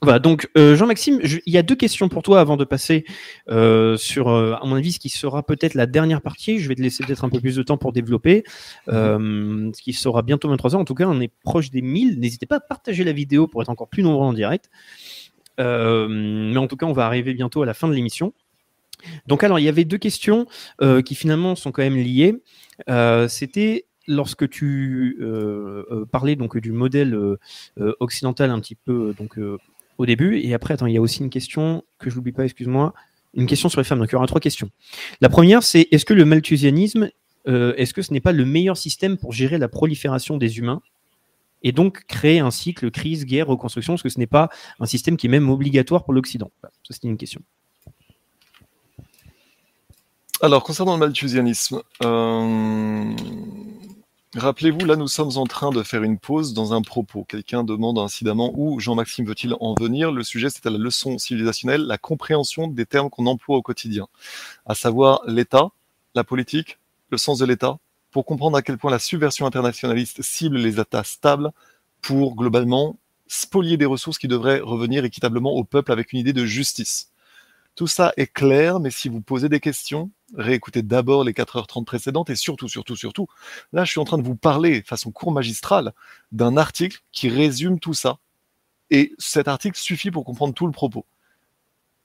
Voilà, 0.00 0.20
donc 0.20 0.48
euh, 0.56 0.76
Jean-Maxime, 0.76 1.18
il 1.22 1.52
y 1.52 1.58
a 1.58 1.62
deux 1.64 1.74
questions 1.74 2.08
pour 2.08 2.22
toi 2.22 2.40
avant 2.40 2.56
de 2.56 2.64
passer 2.64 3.04
euh, 3.50 3.96
sur, 3.96 4.28
euh, 4.28 4.54
à 4.54 4.64
mon 4.64 4.76
avis, 4.76 4.92
ce 4.92 5.00
qui 5.00 5.08
sera 5.08 5.42
peut-être 5.42 5.74
la 5.74 5.86
dernière 5.86 6.22
partie. 6.22 6.60
Je 6.60 6.68
vais 6.68 6.76
te 6.76 6.82
laisser 6.82 7.02
peut-être 7.02 7.24
un 7.24 7.28
peu 7.28 7.40
plus 7.40 7.56
de 7.56 7.62
temps 7.64 7.78
pour 7.78 7.92
développer, 7.92 8.44
ce 8.86 9.82
qui 9.82 9.92
sera 9.92 10.22
bientôt 10.22 10.54
23h. 10.54 10.76
En 10.76 10.84
tout 10.84 10.94
cas, 10.94 11.06
on 11.08 11.20
est 11.20 11.32
proche 11.42 11.70
des 11.70 11.82
1000. 11.82 12.20
N'hésitez 12.20 12.46
pas 12.46 12.56
à 12.56 12.60
partager 12.60 13.02
la 13.02 13.12
vidéo 13.12 13.48
pour 13.48 13.60
être 13.60 13.70
encore 13.70 13.88
plus 13.88 14.04
nombreux 14.04 14.24
en 14.24 14.32
direct. 14.32 14.70
mais 15.58 16.56
en 16.56 16.68
tout 16.68 16.76
cas, 16.76 16.86
on 16.86 16.92
va 16.92 17.04
arriver 17.06 17.34
bientôt 17.34 17.62
à 17.62 17.66
la 17.66 17.74
fin 17.74 17.88
de 17.88 17.94
l'émission. 17.94 18.32
Donc 19.26 19.42
alors, 19.42 19.58
il 19.58 19.64
y 19.64 19.68
avait 19.68 19.84
deux 19.84 19.98
questions 19.98 20.46
qui 21.04 21.14
finalement 21.16 21.56
sont 21.56 21.72
quand 21.72 21.82
même 21.82 21.96
liées. 21.96 22.40
C'était 23.28 23.86
lorsque 24.06 24.48
tu 24.48 25.18
parlais 26.12 26.36
donc 26.36 26.56
du 26.56 26.70
modèle 26.70 27.18
occidental 27.98 28.52
un 28.52 28.60
petit 28.60 28.76
peu 28.76 29.12
donc 29.18 29.36
au 29.98 30.06
début. 30.06 30.38
Et 30.38 30.54
après, 30.54 30.74
attends, 30.74 30.86
il 30.86 30.94
y 30.94 30.96
a 30.96 31.00
aussi 31.00 31.20
une 31.22 31.30
question 31.30 31.84
que 31.98 32.08
je 32.08 32.16
n'oublie 32.16 32.32
pas, 32.32 32.44
excuse-moi. 32.44 32.94
Une 33.34 33.46
question 33.46 33.68
sur 33.68 33.80
les 33.80 33.84
femmes. 33.84 33.98
Donc, 33.98 34.08
il 34.08 34.12
y 34.12 34.16
aura 34.16 34.26
trois 34.26 34.40
questions. 34.40 34.70
La 35.20 35.28
première, 35.28 35.62
c'est 35.62 35.88
est-ce 35.90 36.04
que 36.04 36.14
le 36.14 36.24
malthusianisme, 36.24 37.10
euh, 37.46 37.74
est-ce 37.76 37.92
que 37.92 38.02
ce 38.02 38.12
n'est 38.12 38.20
pas 38.20 38.32
le 38.32 38.44
meilleur 38.44 38.76
système 38.76 39.18
pour 39.18 39.32
gérer 39.32 39.58
la 39.58 39.68
prolifération 39.68 40.38
des 40.38 40.58
humains 40.58 40.80
et 41.62 41.72
donc 41.72 42.04
créer 42.06 42.38
un 42.38 42.50
cycle 42.50 42.90
crise, 42.90 43.26
guerre, 43.26 43.48
reconstruction? 43.48 43.94
Est-ce 43.94 44.02
que 44.02 44.08
ce 44.08 44.18
n'est 44.18 44.26
pas 44.26 44.48
un 44.80 44.86
système 44.86 45.16
qui 45.16 45.26
est 45.26 45.30
même 45.30 45.50
obligatoire 45.50 46.04
pour 46.04 46.14
l'Occident? 46.14 46.50
Ça, 46.62 46.70
c'était 46.90 47.08
une 47.08 47.18
question. 47.18 47.42
Alors, 50.40 50.62
concernant 50.62 50.94
le 50.94 51.00
malthusianisme, 51.00 51.82
euh, 52.04 53.12
Rappelez-vous, 54.34 54.84
là, 54.84 54.96
nous 54.96 55.08
sommes 55.08 55.38
en 55.38 55.46
train 55.46 55.70
de 55.70 55.82
faire 55.82 56.02
une 56.02 56.18
pause 56.18 56.52
dans 56.52 56.74
un 56.74 56.82
propos. 56.82 57.24
Quelqu'un 57.24 57.64
demande 57.64 57.98
incidemment 57.98 58.52
où 58.54 58.78
Jean-Maxime 58.78 59.24
veut-il 59.24 59.54
en 59.58 59.74
venir. 59.80 60.12
Le 60.12 60.22
sujet, 60.22 60.50
c'était 60.50 60.68
la 60.68 60.76
leçon 60.76 61.16
civilisationnelle, 61.16 61.86
la 61.86 61.96
compréhension 61.96 62.68
des 62.68 62.84
termes 62.84 63.08
qu'on 63.08 63.24
emploie 63.24 63.56
au 63.56 63.62
quotidien, 63.62 64.06
à 64.66 64.74
savoir 64.74 65.22
l'État, 65.26 65.68
la 66.14 66.24
politique, 66.24 66.78
le 67.10 67.16
sens 67.16 67.38
de 67.38 67.46
l'État, 67.46 67.78
pour 68.10 68.26
comprendre 68.26 68.58
à 68.58 68.60
quel 68.60 68.76
point 68.76 68.90
la 68.90 68.98
subversion 68.98 69.46
internationaliste 69.46 70.20
cible 70.20 70.58
les 70.58 70.78
États 70.78 71.04
stables 71.04 71.50
pour 72.02 72.36
globalement 72.36 72.98
spolier 73.28 73.78
des 73.78 73.86
ressources 73.86 74.18
qui 74.18 74.28
devraient 74.28 74.60
revenir 74.60 75.06
équitablement 75.06 75.52
au 75.54 75.64
peuple 75.64 75.90
avec 75.90 76.12
une 76.12 76.18
idée 76.18 76.34
de 76.34 76.44
justice. 76.44 77.12
Tout 77.78 77.86
ça 77.86 78.12
est 78.16 78.26
clair, 78.26 78.80
mais 78.80 78.90
si 78.90 79.08
vous 79.08 79.20
posez 79.20 79.48
des 79.48 79.60
questions, 79.60 80.10
réécoutez 80.34 80.82
d'abord 80.82 81.22
les 81.22 81.32
4h30 81.32 81.84
précédentes 81.84 82.28
et 82.28 82.34
surtout, 82.34 82.66
surtout, 82.66 82.96
surtout, 82.96 83.28
là, 83.72 83.84
je 83.84 83.92
suis 83.92 84.00
en 84.00 84.04
train 84.04 84.18
de 84.18 84.24
vous 84.24 84.34
parler, 84.34 84.82
façon 84.82 85.12
cours 85.12 85.30
magistrale, 85.30 85.92
d'un 86.32 86.56
article 86.56 86.98
qui 87.12 87.28
résume 87.28 87.78
tout 87.78 87.94
ça. 87.94 88.18
Et 88.90 89.14
cet 89.18 89.46
article 89.46 89.78
suffit 89.78 90.10
pour 90.10 90.24
comprendre 90.24 90.54
tout 90.54 90.66
le 90.66 90.72
propos. 90.72 91.06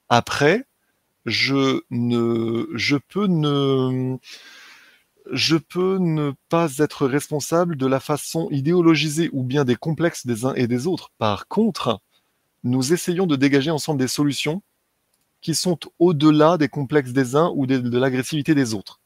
Après, 0.10 0.68
je 1.26 1.82
ne, 1.90 2.68
je 2.76 2.98
peux 2.98 3.26
ne, 3.26 4.18
je 5.32 5.58
peux 5.58 5.98
ne 5.98 6.34
pas 6.50 6.78
être 6.78 7.08
responsable 7.08 7.78
de 7.78 7.88
la 7.88 8.00
façon 8.00 8.48
idéologisée 8.52 9.32
ou 9.34 9.42
bien 9.42 9.66
des 9.66 9.76
complexes 9.76 10.28
des 10.28 10.46
uns 10.46 10.54
et 10.54 10.68
des 10.68 10.86
autres. 10.86 11.10
Par 11.18 11.48
contre, 11.48 12.00
nous 12.64 12.94
essayons 12.94 13.26
de 13.26 13.36
dégager 13.36 13.72
ensemble 13.72 13.98
des 13.98 14.08
solutions 14.08 14.62
qui 15.44 15.54
sont 15.54 15.78
au-delà 16.00 16.58
des 16.58 16.70
complexes 16.70 17.12
des 17.12 17.36
uns 17.36 17.52
ou 17.54 17.68
de, 17.68 17.98
l'agressivité 18.00 18.56
des 18.56 18.74
autres. 18.74 19.00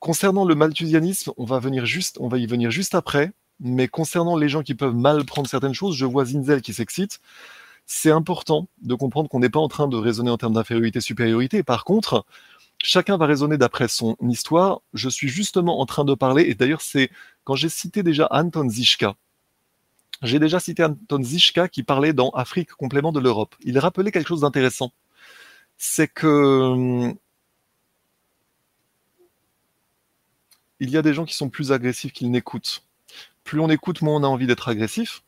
Concernant 0.00 0.44
le 0.44 0.54
malthusianisme, 0.54 1.32
on 1.36 1.44
va 1.44 1.60
venir 1.60 1.86
juste, 1.86 2.16
on 2.18 2.28
va 2.28 2.38
y 2.38 2.46
venir 2.46 2.70
juste 2.70 2.94
après. 2.94 3.32
Mais 3.60 3.88
concernant 3.88 4.36
les 4.36 4.48
gens 4.48 4.62
qui 4.62 4.74
peuvent 4.74 4.94
mal 4.94 5.24
prendre 5.24 5.48
certaines 5.48 5.74
choses, 5.74 5.96
je 5.96 6.06
vois 6.06 6.24
Zinzel 6.24 6.62
qui 6.62 6.72
s'excite. 6.72 7.20
C'est 7.86 8.10
important 8.10 8.68
de 8.82 8.94
comprendre 8.94 9.28
qu'on 9.28 9.40
n'est 9.40 9.48
pas 9.48 9.60
en 9.60 9.68
train 9.68 9.88
de 9.88 9.96
raisonner 9.96 10.30
en 10.30 10.38
termes 10.38 10.52
d'infériorité-supériorité. 10.54 11.62
Par 11.62 11.84
contre, 11.84 12.24
chacun 12.78 13.16
va 13.16 13.26
raisonner 13.26 13.58
d'après 13.58 13.88
son 13.88 14.16
histoire. 14.22 14.80
Je 14.94 15.08
suis 15.08 15.28
justement 15.28 15.80
en 15.80 15.86
train 15.86 16.04
de 16.04 16.14
parler, 16.14 16.44
et 16.44 16.54
d'ailleurs 16.54 16.80
c'est 16.80 17.10
quand 17.44 17.56
j'ai 17.56 17.68
cité 17.68 18.02
déjà 18.04 18.28
Anton 18.30 18.68
Zishka, 18.68 19.16
j'ai 20.22 20.38
déjà 20.38 20.60
cité 20.60 20.84
Anton 20.84 21.22
Zishka 21.22 21.68
qui 21.68 21.82
parlait 21.82 22.12
dans 22.12 22.30
Afrique 22.30 22.72
complément 22.72 23.12
de 23.12 23.20
l'Europe. 23.20 23.54
Il 23.62 23.78
rappelait 23.78 24.12
quelque 24.12 24.28
chose 24.28 24.42
d'intéressant. 24.42 24.92
C'est 25.78 26.08
que 26.08 26.26
hum, 26.26 27.14
il 30.80 30.90
y 30.90 30.96
a 30.96 31.02
des 31.02 31.14
gens 31.14 31.24
qui 31.24 31.34
sont 31.34 31.48
plus 31.50 31.72
agressifs 31.72 32.12
qu'ils 32.12 32.30
n'écoutent. 32.30 32.84
Plus 33.44 33.60
on 33.60 33.70
écoute, 33.70 34.02
moins 34.02 34.16
on 34.16 34.24
a 34.24 34.28
envie 34.28 34.46
d'être 34.46 34.68
agressif. 34.68 35.22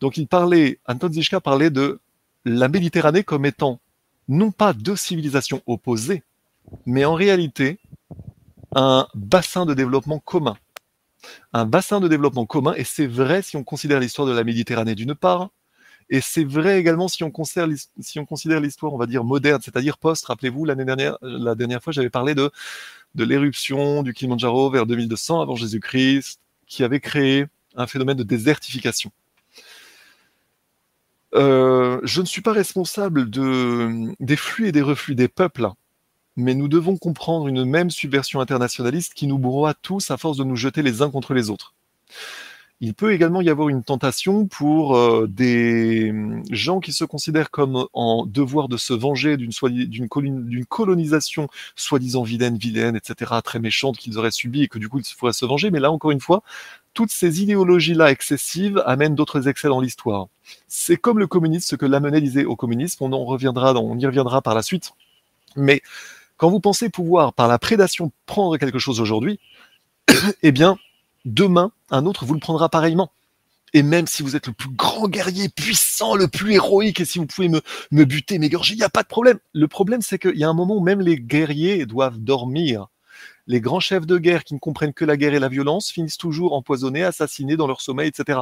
Donc 0.00 0.16
il 0.16 0.28
parlait, 0.28 0.78
Anton 0.86 1.10
Zishka 1.12 1.40
parlait 1.40 1.70
de 1.70 2.00
la 2.44 2.68
Méditerranée 2.68 3.24
comme 3.24 3.44
étant 3.44 3.80
non 4.28 4.52
pas 4.52 4.72
deux 4.72 4.96
civilisations 4.96 5.62
opposées, 5.66 6.22
mais 6.86 7.04
en 7.04 7.14
réalité 7.14 7.78
un 8.74 9.08
bassin 9.14 9.66
de 9.66 9.74
développement 9.74 10.18
commun. 10.18 10.56
Un 11.52 11.64
bassin 11.64 12.00
de 12.00 12.08
développement 12.08 12.46
commun, 12.46 12.74
et 12.76 12.84
c'est 12.84 13.06
vrai 13.06 13.42
si 13.42 13.56
on 13.56 13.64
considère 13.64 13.98
l'histoire 13.98 14.28
de 14.28 14.32
la 14.32 14.44
Méditerranée 14.44 14.94
d'une 14.94 15.14
part, 15.14 15.50
et 16.10 16.20
c'est 16.20 16.44
vrai 16.44 16.78
également 16.78 17.08
si 17.08 17.22
on 17.24 17.30
considère, 17.30 17.68
si 18.00 18.18
on 18.18 18.24
considère 18.24 18.60
l'histoire, 18.60 18.94
on 18.94 18.98
va 18.98 19.06
dire, 19.06 19.24
moderne, 19.24 19.60
c'est-à-dire 19.62 19.98
post. 19.98 20.24
Rappelez-vous, 20.26 20.64
l'année 20.64 20.84
dernière, 20.84 21.18
la 21.22 21.54
dernière 21.54 21.82
fois, 21.82 21.92
j'avais 21.92 22.10
parlé 22.10 22.34
de, 22.34 22.50
de 23.14 23.24
l'éruption 23.24 24.02
du 24.02 24.14
Kilimanjaro 24.14 24.70
vers 24.70 24.86
2200 24.86 25.40
avant 25.40 25.56
Jésus-Christ, 25.56 26.40
qui 26.66 26.82
avait 26.82 27.00
créé 27.00 27.46
un 27.76 27.86
phénomène 27.86 28.16
de 28.16 28.22
désertification. 28.22 29.10
Euh, 31.34 32.00
je 32.04 32.20
ne 32.22 32.26
suis 32.26 32.40
pas 32.40 32.52
responsable 32.52 33.28
de, 33.28 34.14
des 34.18 34.36
flux 34.36 34.68
et 34.68 34.72
des 34.72 34.80
reflux 34.80 35.14
des 35.14 35.28
peuples, 35.28 35.68
mais 36.36 36.54
nous 36.54 36.68
devons 36.68 36.96
comprendre 36.96 37.48
une 37.48 37.64
même 37.64 37.90
subversion 37.90 38.40
internationaliste 38.40 39.12
qui 39.12 39.26
nous 39.26 39.38
broie 39.38 39.74
tous 39.74 40.10
à 40.10 40.16
force 40.16 40.38
de 40.38 40.44
nous 40.44 40.56
jeter 40.56 40.82
les 40.82 41.02
uns 41.02 41.10
contre 41.10 41.34
les 41.34 41.50
autres. 41.50 41.74
Il 42.80 42.94
peut 42.94 43.12
également 43.12 43.40
y 43.40 43.50
avoir 43.50 43.68
une 43.68 43.82
tentation 43.82 44.46
pour 44.46 44.96
euh, 44.96 45.26
des 45.28 46.12
gens 46.50 46.78
qui 46.78 46.92
se 46.92 47.04
considèrent 47.04 47.50
comme 47.50 47.86
en 47.92 48.24
devoir 48.24 48.68
de 48.68 48.76
se 48.76 48.92
venger 48.92 49.36
d'une 49.36 50.66
colonisation 50.68 51.48
soi-disant 51.74 52.22
vilaine, 52.22 52.56
vilaine, 52.56 52.94
etc., 52.94 53.32
très 53.42 53.58
méchante 53.58 53.96
qu'ils 53.96 54.16
auraient 54.16 54.30
subie 54.30 54.62
et 54.62 54.68
que 54.68 54.78
du 54.78 54.88
coup 54.88 55.00
il 55.00 55.04
faudrait 55.04 55.32
se 55.32 55.44
venger. 55.44 55.72
Mais 55.72 55.80
là, 55.80 55.90
encore 55.90 56.12
une 56.12 56.20
fois, 56.20 56.44
toutes 56.94 57.10
ces 57.10 57.42
idéologies-là 57.42 58.12
excessives 58.12 58.80
amènent 58.86 59.16
d'autres 59.16 59.48
excès 59.48 59.68
dans 59.68 59.80
l'histoire. 59.80 60.28
C'est 60.68 60.96
comme 60.96 61.18
le 61.18 61.26
communisme, 61.26 61.66
ce 61.68 61.76
que 61.76 61.86
Lamennais 61.86 62.20
disait 62.20 62.44
au 62.44 62.54
communisme, 62.54 63.02
on, 63.02 63.12
en 63.12 63.24
reviendra, 63.24 63.74
on 63.74 63.98
y 63.98 64.06
reviendra 64.06 64.40
par 64.40 64.54
la 64.54 64.62
suite. 64.62 64.92
Mais 65.56 65.82
quand 66.36 66.48
vous 66.48 66.60
pensez 66.60 66.90
pouvoir, 66.90 67.32
par 67.32 67.48
la 67.48 67.58
prédation, 67.58 68.12
prendre 68.26 68.56
quelque 68.56 68.78
chose 68.78 69.00
aujourd'hui, 69.00 69.40
eh 70.42 70.52
bien, 70.52 70.78
demain, 71.24 71.72
un 71.90 72.06
autre 72.06 72.24
vous 72.24 72.34
le 72.34 72.40
prendra 72.40 72.68
pareillement. 72.68 73.10
Et 73.74 73.82
même 73.82 74.06
si 74.06 74.22
vous 74.22 74.34
êtes 74.34 74.46
le 74.46 74.52
plus 74.52 74.70
grand 74.70 75.08
guerrier 75.08 75.48
puissant, 75.50 76.14
le 76.14 76.28
plus 76.28 76.54
héroïque, 76.54 77.00
et 77.00 77.04
si 77.04 77.18
vous 77.18 77.26
pouvez 77.26 77.48
me, 77.48 77.60
me 77.90 78.04
buter, 78.04 78.38
m'égorger, 78.38 78.74
il 78.74 78.78
n'y 78.78 78.84
a 78.84 78.88
pas 78.88 79.02
de 79.02 79.08
problème. 79.08 79.38
Le 79.52 79.68
problème, 79.68 80.00
c'est 80.00 80.18
qu'il 80.18 80.36
y 80.36 80.44
a 80.44 80.48
un 80.48 80.54
moment 80.54 80.76
où 80.76 80.82
même 80.82 81.00
les 81.00 81.18
guerriers 81.18 81.84
doivent 81.84 82.18
dormir. 82.18 82.88
Les 83.46 83.60
grands 83.60 83.80
chefs 83.80 84.06
de 84.06 84.18
guerre 84.18 84.44
qui 84.44 84.54
ne 84.54 84.58
comprennent 84.58 84.94
que 84.94 85.04
la 85.04 85.16
guerre 85.16 85.34
et 85.34 85.38
la 85.38 85.48
violence 85.48 85.90
finissent 85.90 86.18
toujours 86.18 86.54
empoisonnés, 86.54 87.04
assassinés 87.04 87.56
dans 87.56 87.66
leur 87.66 87.80
sommeil, 87.80 88.08
etc. 88.08 88.40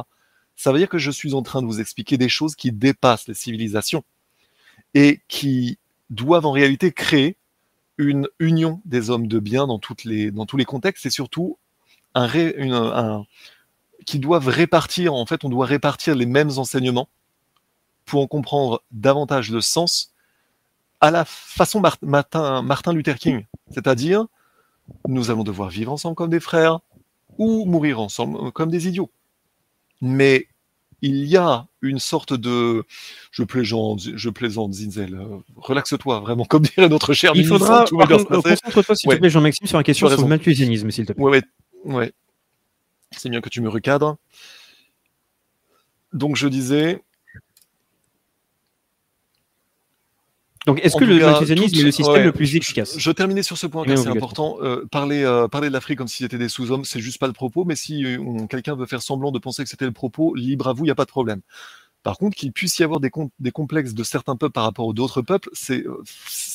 Ça 0.55 0.71
veut 0.71 0.79
dire 0.79 0.89
que 0.89 0.97
je 0.97 1.11
suis 1.11 1.33
en 1.33 1.41
train 1.41 1.61
de 1.61 1.67
vous 1.67 1.79
expliquer 1.79 2.17
des 2.17 2.29
choses 2.29 2.55
qui 2.55 2.71
dépassent 2.71 3.27
les 3.27 3.33
civilisations 3.33 4.03
et 4.93 5.21
qui 5.27 5.77
doivent 6.09 6.45
en 6.45 6.51
réalité 6.51 6.91
créer 6.91 7.37
une 7.97 8.27
union 8.39 8.81
des 8.85 9.09
hommes 9.09 9.27
de 9.27 9.39
bien 9.39 9.67
dans, 9.67 9.79
les, 10.05 10.31
dans 10.31 10.45
tous 10.45 10.57
les 10.57 10.65
contextes 10.65 11.05
et 11.05 11.09
surtout 11.09 11.57
un, 12.25 13.25
qui 14.05 14.19
doivent 14.19 14.47
répartir, 14.47 15.13
en 15.13 15.25
fait, 15.25 15.43
on 15.43 15.49
doit 15.49 15.65
répartir 15.65 16.15
les 16.15 16.25
mêmes 16.25 16.51
enseignements 16.57 17.09
pour 18.05 18.21
en 18.21 18.27
comprendre 18.27 18.81
davantage 18.91 19.51
le 19.51 19.61
sens 19.61 20.13
à 21.01 21.11
la 21.11 21.25
façon 21.25 21.81
Martin, 22.01 22.61
Martin 22.61 22.93
Luther 22.93 23.19
King. 23.19 23.45
C'est-à-dire, 23.69 24.25
nous 25.07 25.29
allons 25.29 25.43
devoir 25.43 25.69
vivre 25.69 25.91
ensemble 25.91 26.15
comme 26.15 26.29
des 26.29 26.39
frères 26.39 26.79
ou 27.37 27.65
mourir 27.65 27.99
ensemble 27.99 28.51
comme 28.51 28.71
des 28.71 28.87
idiots. 28.87 29.11
Mais 30.01 30.47
il 31.01 31.25
y 31.25 31.37
a 31.37 31.67
une 31.81 31.99
sorte 31.99 32.33
de, 32.33 32.83
je 33.31 33.43
plaisante, 33.43 34.01
je 34.15 34.29
plaisante, 34.29 34.73
Zinzel, 34.73 35.13
euh, 35.13 35.37
relaxe-toi, 35.55 36.19
vraiment, 36.21 36.45
comme 36.45 36.63
dirait 36.63 36.89
notre 36.89 37.13
cher 37.13 37.33
Il 37.35 37.45
faudra, 37.45 37.85
concentre-toi, 37.85 38.95
s'il 38.95 39.09
te 39.09 39.15
plaît, 39.15 39.29
Jean-Maxime, 39.29 39.67
sur 39.67 39.77
une 39.77 39.83
question 39.83 40.09
sur 40.09 40.21
le 40.21 40.27
malthusianisme, 40.27 40.89
s'il 40.89 41.05
te 41.05 41.13
plaît. 41.13 41.23
Ouais, 41.23 41.31
Ouais. 41.31 41.43
C'est 43.11 43.29
bien 43.29 43.41
que 43.41 43.49
tu 43.49 43.61
me 43.61 43.69
recadres. 43.69 44.17
Donc 46.13 46.35
je 46.35 46.47
disais. 46.47 47.01
Donc 50.65 50.81
est-ce 50.83 50.97
que 50.97 51.05
le 51.05 51.19
malthusianisme 51.19 51.79
est 51.79 51.83
le 51.83 51.91
système 51.91 52.23
le 52.23 52.33
plus 52.33 52.55
efficace? 52.55 52.97
Je, 52.97 53.11
terminais 53.11 53.43
sur 53.43 53.57
ce 53.57 53.67
point 53.67 53.85
car 53.85 53.97
c'est 53.97 54.09
important. 54.09 54.57
Euh, 54.61 54.85
parler, 54.91 55.23
euh, 55.23 55.47
parler 55.47 55.69
de 55.69 55.73
l'Afrique 55.73 55.97
comme 55.97 56.09
si 56.09 56.23
c'était 56.23 56.37
des 56.37 56.49
sous-hommes, 56.49 56.83
c'est 56.83 56.99
juste 56.99 57.19
pas 57.19 57.27
le 57.27 57.33
propos. 57.33 57.63
Mais 57.63 57.77
si 57.77 58.03
euh, 58.03 58.45
quelqu'un 58.49 58.75
veut 58.75 58.85
faire 58.85 59.01
semblant 59.01 59.31
de 59.31 59.39
penser 59.39 59.63
que 59.63 59.69
c'était 59.69 59.85
le 59.85 59.93
propos, 59.93 60.35
libre 60.35 60.67
à 60.67 60.73
vous, 60.73 60.83
il 60.83 60.87
n'y 60.87 60.91
a 60.91 60.95
pas 60.95 61.05
de 61.05 61.09
problème. 61.09 61.39
Par 62.03 62.17
contre, 62.17 62.35
qu'il 62.35 62.51
puisse 62.51 62.77
y 62.79 62.83
avoir 62.83 62.99
des, 62.99 63.11
des, 63.39 63.51
complexes 63.51 63.93
de 63.93 64.03
certains 64.03 64.35
peuples 64.35 64.53
par 64.53 64.63
rapport 64.63 64.87
aux 64.87 64.93
d'autres 64.93 65.21
peuples, 65.21 65.49
c'est, 65.53 65.85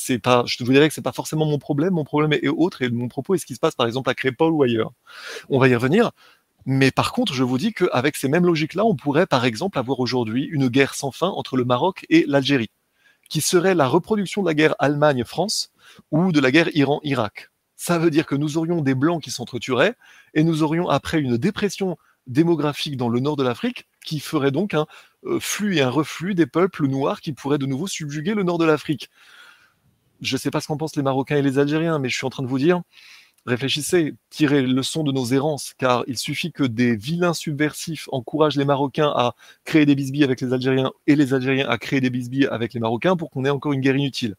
c'est 0.03 0.19
pas, 0.19 0.43
je 0.45 0.63
vous 0.63 0.71
dirais 0.71 0.87
que 0.89 0.93
c'est 0.93 1.01
pas 1.01 1.13
forcément 1.13 1.45
mon 1.45 1.59
problème. 1.59 1.93
Mon 1.93 2.03
problème 2.03 2.33
est 2.33 2.47
autre 2.47 2.81
et 2.81 2.89
mon 2.89 3.07
propos 3.07 3.35
est 3.35 3.37
ce 3.37 3.45
qui 3.45 3.55
se 3.55 3.59
passe 3.59 3.75
par 3.75 3.87
exemple 3.87 4.09
à 4.09 4.13
Crépol 4.13 4.51
ou 4.51 4.63
ailleurs. 4.63 4.91
On 5.49 5.59
va 5.59 5.69
y 5.69 5.75
revenir. 5.75 6.11
Mais 6.65 6.91
par 6.91 7.11
contre, 7.11 7.33
je 7.33 7.43
vous 7.43 7.57
dis 7.57 7.73
qu'avec 7.73 8.15
ces 8.15 8.27
mêmes 8.27 8.45
logiques-là, 8.45 8.85
on 8.85 8.95
pourrait 8.95 9.27
par 9.27 9.45
exemple 9.45 9.77
avoir 9.77 9.99
aujourd'hui 9.99 10.43
une 10.51 10.67
guerre 10.67 10.93
sans 10.93 11.11
fin 11.11 11.27
entre 11.27 11.57
le 11.57 11.65
Maroc 11.65 12.05
et 12.09 12.25
l'Algérie, 12.27 12.69
qui 13.29 13.41
serait 13.41 13.75
la 13.75 13.87
reproduction 13.87 14.41
de 14.41 14.47
la 14.47 14.53
guerre 14.53 14.75
Allemagne-France 14.79 15.71
ou 16.11 16.31
de 16.31 16.39
la 16.39 16.51
guerre 16.51 16.69
Iran-Irak. 16.73 17.49
Ça 17.75 17.97
veut 17.97 18.11
dire 18.11 18.25
que 18.25 18.35
nous 18.35 18.57
aurions 18.57 18.81
des 18.81 18.95
blancs 18.95 19.23
qui 19.23 19.31
s'entretueraient 19.31 19.95
et 20.33 20.43
nous 20.43 20.63
aurions 20.63 20.87
après 20.87 21.19
une 21.19 21.37
dépression 21.37 21.97
démographique 22.27 22.95
dans 22.95 23.09
le 23.09 23.19
nord 23.19 23.35
de 23.35 23.43
l'Afrique 23.43 23.87
qui 24.05 24.19
ferait 24.19 24.51
donc 24.51 24.73
un 24.73 24.85
euh, 25.25 25.39
flux 25.39 25.77
et 25.77 25.81
un 25.81 25.89
reflux 25.89 26.35
des 26.35 26.45
peuples 26.45 26.87
noirs 26.87 27.19
qui 27.19 27.33
pourraient 27.33 27.57
de 27.57 27.65
nouveau 27.65 27.87
subjuguer 27.87 28.33
le 28.33 28.43
nord 28.43 28.57
de 28.57 28.65
l'Afrique. 28.65 29.09
Je 30.23 30.35
ne 30.35 30.39
sais 30.39 30.51
pas 30.51 30.61
ce 30.61 30.67
qu'en 30.67 30.77
pensent 30.77 30.95
les 30.95 31.03
Marocains 31.03 31.37
et 31.37 31.41
les 31.41 31.59
Algériens, 31.59 31.99
mais 31.99 32.09
je 32.09 32.15
suis 32.15 32.25
en 32.25 32.29
train 32.29 32.43
de 32.43 32.47
vous 32.47 32.57
dire, 32.57 32.81
réfléchissez, 33.45 34.15
tirez 34.29 34.61
leçon 34.61 35.03
de 35.03 35.11
nos 35.11 35.25
errances, 35.25 35.73
car 35.77 36.03
il 36.07 36.17
suffit 36.17 36.51
que 36.53 36.63
des 36.63 36.95
vilains 36.95 37.33
subversifs 37.33 38.07
encouragent 38.11 38.55
les 38.55 38.65
Marocains 38.65 39.11
à 39.15 39.35
créer 39.65 39.85
des 39.85 39.95
bisbilles 39.95 40.23
avec 40.23 40.39
les 40.39 40.53
Algériens 40.53 40.91
et 41.07 41.15
les 41.17 41.33
Algériens 41.33 41.67
à 41.67 41.77
créer 41.77 41.99
des 41.99 42.09
bisbilles 42.09 42.47
avec 42.47 42.73
les 42.73 42.79
Marocains 42.79 43.17
pour 43.17 43.29
qu'on 43.31 43.43
ait 43.43 43.49
encore 43.49 43.73
une 43.73 43.81
guerre 43.81 43.97
inutile. 43.97 44.35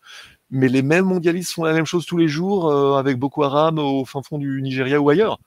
Mais 0.51 0.69
les 0.69 0.83
mêmes 0.83 1.05
mondialistes 1.05 1.53
font 1.53 1.65
la 1.65 1.75
même 1.75 1.87
chose 1.87 2.07
tous 2.07 2.17
les 2.17 2.29
jours 2.29 2.71
euh, 2.71 2.97
avec 2.97 3.19
Boko 3.19 3.43
Haram 3.43 3.79
au 3.79 4.05
fin 4.07 4.23
fond 4.23 4.39
du 4.39 4.63
Nigeria 4.63 5.01
ou 5.01 5.11
ailleurs. 5.11 5.39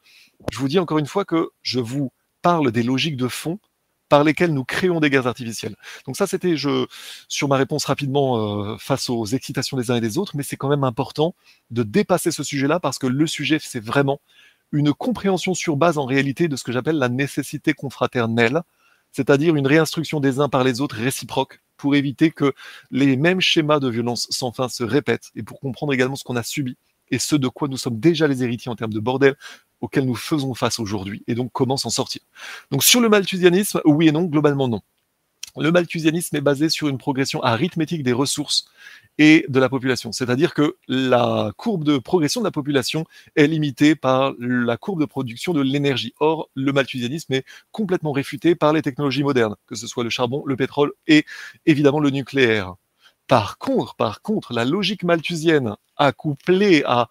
Je 0.51 0.59
vous 0.59 0.67
dis 0.67 0.80
encore 0.80 0.99
une 0.99 1.07
fois 1.07 1.25
que 1.25 1.49
je 1.64 1.80
vous 1.80 2.11
parle 2.43 2.72
des 2.72 2.83
logiques 2.83 3.17
de 3.17 3.27
fond 3.27 3.59
par 4.10 4.24
lesquelles 4.24 4.53
nous 4.53 4.64
créons 4.64 5.00
des 5.00 5.10
guerres 5.10 5.27
artificielles. 5.27 5.76
Donc 6.06 6.16
ça, 6.16 6.27
c'était 6.27 6.56
sur 7.27 7.48
ma 7.48 7.58
réponse 7.58 7.86
rapidement 7.86 8.38
euh, 8.72 8.77
face 8.77 9.10
aux 9.10 9.26
excitations 9.26 9.77
des 9.77 9.92
uns 9.92 9.95
et 9.95 10.02
des 10.02 10.18
autres, 10.18 10.36
mais 10.36 10.44
c'est 10.44 10.58
quand 10.58 10.69
même 10.69 10.84
important 10.84 11.36
de 11.72 11.84
dépasser 11.84 12.32
ce 12.32 12.44
sujet-là 12.44 12.80
parce 12.80 13.00
que 13.00 13.08
le 13.08 13.27
sujet, 13.27 13.60
c'est 13.61 13.84
vraiment 13.84 14.22
une 14.72 14.94
compréhension 14.94 15.53
sur 15.53 15.77
base 15.77 15.98
en 15.98 16.06
réalité 16.06 16.48
de 16.48 16.56
ce 16.56 16.64
que 16.64 16.72
j'appelle 16.72 16.98
la 16.98 17.10
nécessité 17.10 17.74
confraternelle, 17.74 18.61
c'est-à-dire 19.11 19.56
une 19.56 19.68
réinstruction 19.68 20.19
des 20.19 20.40
uns 20.40 20.50
par 20.50 20.64
les 20.64 20.82
autres 20.82 20.98
réciproque 20.98 21.61
pour 21.77 21.95
éviter 21.95 22.32
que 22.32 22.53
les 22.92 23.16
mêmes 23.18 23.40
schémas 23.40 23.80
de 23.80 23.90
violence 23.90 24.27
sans 24.30 24.52
fin 24.52 24.68
se 24.68 24.84
répètent 24.84 25.32
et 25.36 25.44
pour 25.44 25.60
comprendre 25.60 25.94
également 25.94 26.16
ce 26.16 26.24
qu'on 26.24 26.36
a 26.36 26.44
subi 26.44 26.77
et 27.10 27.19
ce 27.19 27.36
de 27.36 27.48
quoi 27.48 27.68
nous 27.68 27.77
sommes 27.77 28.00
déjà 28.00 28.27
les 28.27 28.44
héritiers 28.44 28.72
en 28.72 28.76
termes 28.76 28.94
de 28.94 29.00
bordel 29.00 29.36
auxquels 29.81 30.06
nous 30.06 30.15
faisons 30.15 30.53
face 30.53 30.80
aujourd'hui, 30.80 31.23
et 31.27 31.35
donc 31.35 31.51
comment 31.53 31.77
s'en 31.77 31.89
sortir. 31.89 32.22
Donc 32.72 32.83
sur 32.83 32.99
le 32.99 33.09
malthusianisme, 33.09 33.81
oui 33.85 34.07
et 34.07 34.11
non, 34.11 34.23
globalement 34.23 34.67
non. 34.67 34.81
Le 35.59 35.72
malthusianisme 35.72 36.35
est 36.35 36.41
basé 36.41 36.69
sur 36.69 36.88
une 36.88 36.99
progression 36.99 37.41
arithmétique 37.41 38.03
des 38.03 38.14
ressources 38.14 38.65
et 39.17 39.43
de 39.49 39.59
la 39.59 39.69
population. 39.69 40.11
C'est-à-dire 40.11 40.53
que 40.53 40.77
la 40.88 41.51
courbe 41.57 41.83
de 41.83 41.97
progression 41.97 42.41
de 42.41 42.45
la 42.45 42.51
population 42.51 43.06
est 43.35 43.47
limitée 43.47 43.95
par 43.95 44.33
la 44.39 44.77
courbe 44.77 44.99
de 44.99 45.06
production 45.06 45.53
de 45.53 45.61
l'énergie. 45.61 46.14
Or, 46.19 46.49
le 46.53 46.72
malthusianisme 46.73 47.33
est 47.33 47.45
complètement 47.72 48.11
réfuté 48.11 48.53
par 48.53 48.72
les 48.72 48.83
technologies 48.83 49.23
modernes, 49.23 49.56
que 49.65 49.75
ce 49.75 49.88
soit 49.88 50.03
le 50.03 50.11
charbon, 50.11 50.43
le 50.45 50.56
pétrole 50.56 50.91
et 51.07 51.25
évidemment 51.65 51.99
le 51.99 52.11
nucléaire. 52.11 52.75
Par 53.27 53.57
contre, 53.57 53.95
par 53.95 54.22
contre, 54.22 54.53
la 54.53 54.64
logique 54.64 55.03
malthusienne 55.03 55.75
accouplée 55.97 56.83
à, 56.85 57.09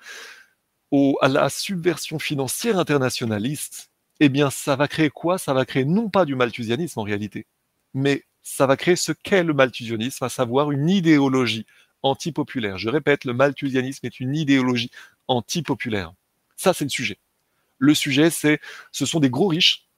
à 1.20 1.28
la 1.28 1.48
subversion 1.48 2.18
financière 2.18 2.78
internationaliste, 2.78 3.90
eh 4.20 4.28
bien, 4.28 4.50
ça 4.50 4.76
va 4.76 4.88
créer 4.88 5.10
quoi? 5.10 5.38
Ça 5.38 5.52
va 5.52 5.64
créer 5.64 5.84
non 5.84 6.08
pas 6.08 6.24
du 6.24 6.34
malthusianisme 6.34 7.00
en 7.00 7.02
réalité, 7.02 7.46
mais 7.92 8.24
ça 8.42 8.66
va 8.66 8.76
créer 8.76 8.96
ce 8.96 9.12
qu'est 9.12 9.42
le 9.42 9.52
malthusianisme, 9.52 10.24
à 10.24 10.28
savoir 10.28 10.70
une 10.70 10.88
idéologie 10.88 11.66
antipopulaire. 12.02 12.78
Je 12.78 12.88
répète, 12.88 13.24
le 13.24 13.34
malthusianisme 13.34 14.06
est 14.06 14.20
une 14.20 14.34
idéologie 14.34 14.90
antipopulaire. 15.28 16.12
Ça, 16.56 16.72
c'est 16.72 16.84
le 16.84 16.90
sujet. 16.90 17.18
Le 17.78 17.94
sujet, 17.94 18.30
c'est, 18.30 18.60
ce 18.92 19.04
sont 19.04 19.20
des 19.20 19.30
gros 19.30 19.48
riches 19.48 19.88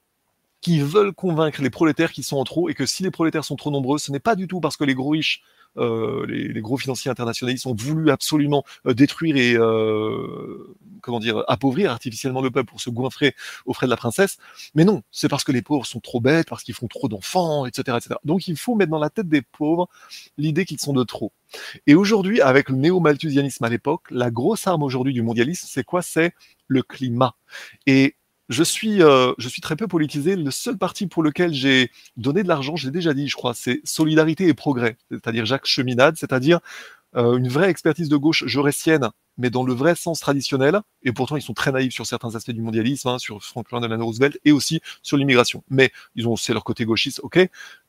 qui 0.61 0.81
veulent 0.81 1.13
convaincre 1.13 1.61
les 1.61 1.69
prolétaires 1.69 2.11
qui 2.11 2.23
sont 2.23 2.37
en 2.37 2.43
trop 2.43 2.69
et 2.69 2.73
que 2.73 2.85
si 2.85 3.03
les 3.03 3.11
prolétaires 3.11 3.45
sont 3.45 3.55
trop 3.55 3.71
nombreux, 3.71 3.97
ce 3.97 4.11
n'est 4.11 4.19
pas 4.19 4.35
du 4.35 4.47
tout 4.47 4.59
parce 4.59 4.75
que 4.75 4.83
les 4.83 4.95
gros 4.95 5.11
riches 5.11 5.41
euh, 5.79 6.25
les, 6.27 6.61
gros 6.61 6.77
financiers 6.77 7.09
internationalistes 7.09 7.65
ont 7.65 7.75
voulu 7.75 8.11
absolument 8.11 8.63
euh, 8.85 8.93
détruire 8.93 9.37
et 9.37 9.55
euh, 9.55 10.75
comment 11.01 11.19
dire 11.19 11.43
appauvrir 11.47 11.91
artificiellement 11.91 12.41
le 12.41 12.51
peuple 12.51 12.69
pour 12.69 12.81
se 12.81 12.89
goinfrer 12.89 13.35
aux 13.65 13.73
frais 13.73 13.87
de 13.87 13.91
la 13.91 13.97
princesse. 13.97 14.37
Mais 14.75 14.85
non, 14.85 15.01
c'est 15.11 15.29
parce 15.29 15.43
que 15.43 15.51
les 15.51 15.61
pauvres 15.61 15.85
sont 15.85 15.99
trop 15.99 16.19
bêtes, 16.19 16.49
parce 16.49 16.63
qu'ils 16.63 16.75
font 16.75 16.87
trop 16.87 17.07
d'enfants, 17.07 17.65
etc., 17.65 17.97
etc. 17.97 18.15
Donc 18.25 18.47
il 18.47 18.57
faut 18.57 18.75
mettre 18.75 18.91
dans 18.91 18.99
la 18.99 19.09
tête 19.09 19.29
des 19.29 19.41
pauvres 19.41 19.87
l'idée 20.37 20.65
qu'ils 20.65 20.79
sont 20.79 20.93
de 20.93 21.03
trop. 21.03 21.31
Et 21.87 21.95
aujourd'hui, 21.95 22.41
avec 22.41 22.69
le 22.69 22.75
néo-malthusianisme 22.75 23.63
à 23.63 23.69
l'époque, 23.69 24.03
la 24.11 24.29
grosse 24.29 24.67
arme 24.67 24.83
aujourd'hui 24.83 25.13
du 25.13 25.21
mondialisme, 25.21 25.67
c'est 25.69 25.83
quoi? 25.83 26.01
C'est 26.01 26.33
le 26.67 26.83
climat. 26.83 27.35
Et 27.87 28.15
je 28.49 28.63
suis, 28.63 29.01
euh, 29.01 29.33
je 29.37 29.47
suis 29.47 29.61
très 29.61 29.75
peu 29.75 29.87
politisé. 29.87 30.35
Le 30.35 30.51
seul 30.51 30.77
parti 30.77 31.07
pour 31.07 31.23
lequel 31.23 31.53
j'ai 31.53 31.91
donné 32.17 32.43
de 32.43 32.47
l'argent, 32.47 32.75
je 32.75 32.87
l'ai 32.87 32.91
déjà 32.91 33.13
dit, 33.13 33.27
je 33.27 33.35
crois, 33.35 33.53
c'est 33.53 33.81
Solidarité 33.83 34.47
et 34.47 34.53
Progrès, 34.53 34.97
c'est-à-dire 35.11 35.45
Jacques 35.45 35.67
Cheminade, 35.67 36.17
c'est-à-dire 36.17 36.59
euh, 37.15 37.37
une 37.37 37.47
vraie 37.47 37.69
expertise 37.69 38.09
de 38.09 38.17
gauche 38.17 38.43
jaurétienne, 38.45 39.09
mais 39.37 39.49
dans 39.49 39.63
le 39.63 39.73
vrai 39.73 39.95
sens 39.95 40.19
traditionnel. 40.19 40.81
Et 41.03 41.13
pourtant, 41.13 41.35
ils 41.37 41.41
sont 41.41 41.53
très 41.53 41.71
naïfs 41.71 41.93
sur 41.93 42.05
certains 42.07 42.35
aspects 42.35 42.51
du 42.51 42.61
mondialisme, 42.61 43.07
hein, 43.07 43.19
sur 43.19 43.43
Franklin 43.43 43.81
Delano 43.81 44.05
Roosevelt 44.05 44.39
et 44.45 44.51
aussi 44.51 44.81
sur 45.03 45.17
l'immigration. 45.17 45.63
Mais 45.69 45.91
ils 46.15 46.27
ont, 46.27 46.35
c'est 46.35 46.53
leur 46.53 46.63
côté 46.63 46.85
gauchiste, 46.85 47.19
ok. 47.23 47.39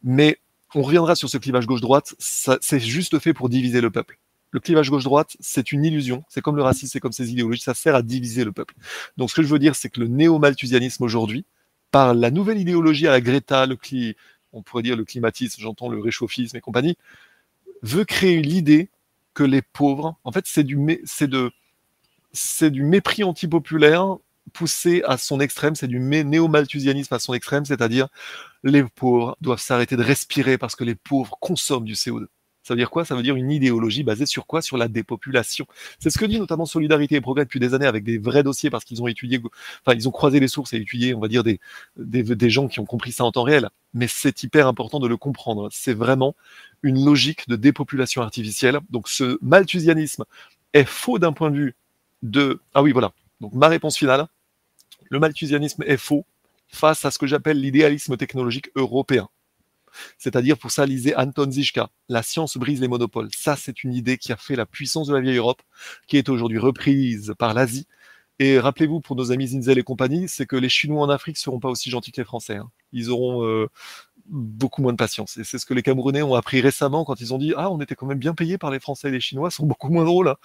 Mais 0.03 0.39
on 0.75 0.83
reviendra 0.83 1.17
sur 1.17 1.29
ce 1.29 1.39
clivage 1.39 1.67
gauche-droite. 1.67 2.15
C'est 2.19 2.81
juste 2.81 3.19
fait 3.19 3.35
pour 3.35 3.49
diviser 3.49 3.81
le 3.81 3.91
peuple 3.91 4.19
le 4.51 4.61
clivage 4.61 4.91
gauche-droite, 4.91 5.37
c'est 5.41 5.73
une 5.73 5.85
illusion. 5.85 6.25
C'est 6.29 6.41
comme 6.41 6.57
le 6.57 6.63
racisme, 6.63 6.93
c'est 6.93 7.01
comme 7.01 7.13
ces 7.13 7.31
idéologies, 7.31 7.63
ça 7.63 7.75
sert 7.75 7.95
à 7.95 8.03
diviser 8.03 8.45
le 8.45 8.53
peuple. 8.53 8.75
Donc 9.17 9.31
ce 9.31 9.37
que 9.37 9.43
je 9.43 9.49
veux 9.49 9.59
dire, 9.59 9.77
c'est 9.77 9.91
que 9.91 10.01
le 10.01 10.09
néo-malthusianisme 10.09 11.05
aujourd'hui, 11.05 11.45
par 11.91 12.15
la 12.15 12.31
nouvelle 12.31 12.59
idéologie 12.59 13.07
à 13.07 13.11
la 13.11 13.21
Greta, 13.21 13.67
le 13.67 13.77
cli, 13.77 14.17
on 14.53 14.63
pourrait 14.63 14.83
dire 14.83 14.97
le 14.97 15.05
climatisme, 15.05 15.61
j'entends 15.61 15.89
le 15.89 16.01
réchauffisme 16.01 16.57
et 16.57 16.61
compagnie, 16.61 16.97
veut 17.83 18.05
créer 18.05 18.43
l'idée 18.43 18.91
que 19.35 19.43
les 19.45 19.63
pauvres, 19.63 20.17
en 20.25 20.33
fait, 20.33 20.45
c'est 20.47 20.65
du, 20.65 20.79
c'est 21.05 21.29
de, 21.29 21.53
du 22.69 22.83
mépris 22.83 23.25
antipopulaire 23.25 24.17
poussé 24.53 25.03
à 25.07 25.17
son 25.17 25.39
extrême, 25.39 25.77
c'est 25.77 25.87
du 25.87 26.01
néo-malthusianisme 26.01 27.15
à 27.15 27.19
son 27.19 27.35
extrême, 27.35 27.65
c'est-à-dire 27.65 28.09
les 28.65 28.83
pauvres 28.83 29.37
doivent 29.41 29.61
s'arrêter 29.61 29.97
de 29.97 30.03
respirer 30.03 30.59
parce 30.59 30.75
que 30.75 30.85
les 30.85 30.97
pauvres 30.97 31.37
consomment 31.41 31.85
du 31.85 31.95
CO2. 31.95 32.27
Ça 32.63 32.75
veut 32.75 32.79
dire 32.79 32.91
quoi? 32.91 33.05
Ça 33.05 33.15
veut 33.15 33.23
dire 33.23 33.37
une 33.37 33.51
idéologie 33.51 34.03
basée 34.03 34.27
sur 34.27 34.47
quoi? 34.47 34.61
Sur 34.61 34.77
la 34.77 34.89
dépopulation. 34.89 35.67
C'est 35.99 36.11
ce 36.11 36.19
que 36.19 36.27
dit 36.27 36.39
notamment 36.39 36.67
Solidarité 36.67 37.17
et 37.17 37.21
Progrès 37.21 37.45
depuis 37.45 37.61
des 37.61 37.75
années 37.75 37.87
avec 37.87 38.05
des 38.05 38.19
vrais 38.19 38.43
dossiers 38.43 38.71
parce 38.71 38.85
qu'ils 38.85 39.03
ont 39.03 39.07
étudié, 39.07 39.41
enfin 39.85 39.97
ils 39.97 40.09
ont 40.09 40.11
croisé 40.11 40.41
les 40.41 40.49
sources 40.49 40.73
et 40.73 40.77
étudié, 40.77 41.15
on 41.15 41.21
va 41.21 41.29
dire 41.29 41.43
des, 41.43 41.59
des, 41.97 42.51
gens 42.51 42.69
qui 42.69 42.81
ont 42.81 42.85
compris 42.85 43.13
ça 43.13 43.25
en 43.25 43.33
temps 43.33 43.43
réel. 43.43 43.69
Mais 43.95 44.07
c'est 44.09 44.43
hyper 44.43 44.67
important 44.67 45.01
de 45.01 45.09
le 45.09 45.17
comprendre. 45.17 45.69
C'est 45.73 45.95
vraiment 45.95 46.35
une 46.83 47.05
logique 47.05 47.49
de 47.49 47.57
dépopulation 47.57 48.23
artificielle. 48.23 48.79
Donc 48.91 49.09
ce 49.09 49.39
malthusianisme 49.41 50.25
est 50.75 50.85
faux 50.85 51.19
d'un 51.19 51.33
point 51.33 51.51
de 51.51 51.57
vue 51.57 51.75
de 52.23 52.61
ah 52.75 52.83
oui 52.83 52.93
voilà. 52.93 53.13
Donc 53.41 53.55
ma 53.55 53.69
réponse 53.69 53.97
finale, 53.97 54.27
le 55.09 55.19
malthusianisme 55.19 55.83
est 55.87 55.97
faux 55.97 56.27
face 56.69 57.05
à 57.05 57.11
ce 57.11 57.19
que 57.19 57.27
j'appelle 57.27 57.61
l'idéalisme 57.61 58.17
technologique 58.17 58.71
européen. 58.77 59.29
C'est-à-dire, 60.19 60.59
pour 60.59 60.71
ça, 60.71 60.87
lisez 60.87 61.15
Anton 61.17 61.51
Zizka, 61.51 61.91
La 62.09 62.23
science 62.23 62.57
brise 62.57 62.81
les 62.81 62.89
monopoles. 62.89 63.29
Ça, 63.37 63.57
c'est 63.57 63.85
une 63.85 63.93
idée 63.93 64.19
qui 64.19 64.33
a 64.33 64.37
fait 64.37 64.57
la 64.57 64.67
puissance 64.67 65.09
de 65.09 65.15
la 65.15 65.21
vieille 65.21 65.37
Europe, 65.37 65.63
qui 66.07 66.17
est 66.17 66.29
aujourd'hui 66.29 66.59
reprise 66.59 67.35
par 67.39 67.55
l'Asie. 67.55 67.87
Et 68.39 68.59
rappelez-vous, 68.59 69.01
pour 69.01 69.17
nos 69.17 69.33
amis 69.33 69.49
Zinzel 69.49 69.79
et 69.79 69.83
compagnie, 69.83 70.27
c'est 70.27 70.47
que 70.47 70.57
les 70.57 70.71
Chinois 70.71 71.03
en 71.03 71.11
Afrique 71.11 71.37
seront 71.37 71.61
pas 71.61 71.69
aussi 71.69 71.91
gentils 71.91 72.11
que 72.11 72.23
les 72.23 72.25
Français. 72.25 72.57
Hein. 72.57 72.71
Ils 72.93 73.11
auront 73.11 73.45
euh, 73.45 73.69
beaucoup 74.27 74.81
moins 74.81 74.93
de 74.93 74.97
patience. 74.97 75.37
Et 75.37 75.45
c'est 75.45 75.59
ce 75.59 75.67
que 75.67 75.75
les 75.75 75.83
Camerounais 75.83 76.23
ont 76.23 76.35
appris 76.35 76.63
récemment 76.63 77.05
quand 77.05 77.21
ils 77.21 77.35
ont 77.35 77.39
dit 77.39 77.53
Ah, 77.57 77.71
on 77.71 77.81
était 77.81 77.95
quand 77.95 78.07
même 78.07 78.19
bien 78.19 78.35
payés 78.35 78.57
par 78.57 78.71
les 78.71 78.81
Français 78.81 79.09
et 79.09 79.11
les 79.11 79.21
Chinois, 79.21 79.51
sont 79.51 79.67
beaucoup 79.67 79.91
moins 79.91 80.05
drôles. 80.05 80.29
Hein. 80.29 80.37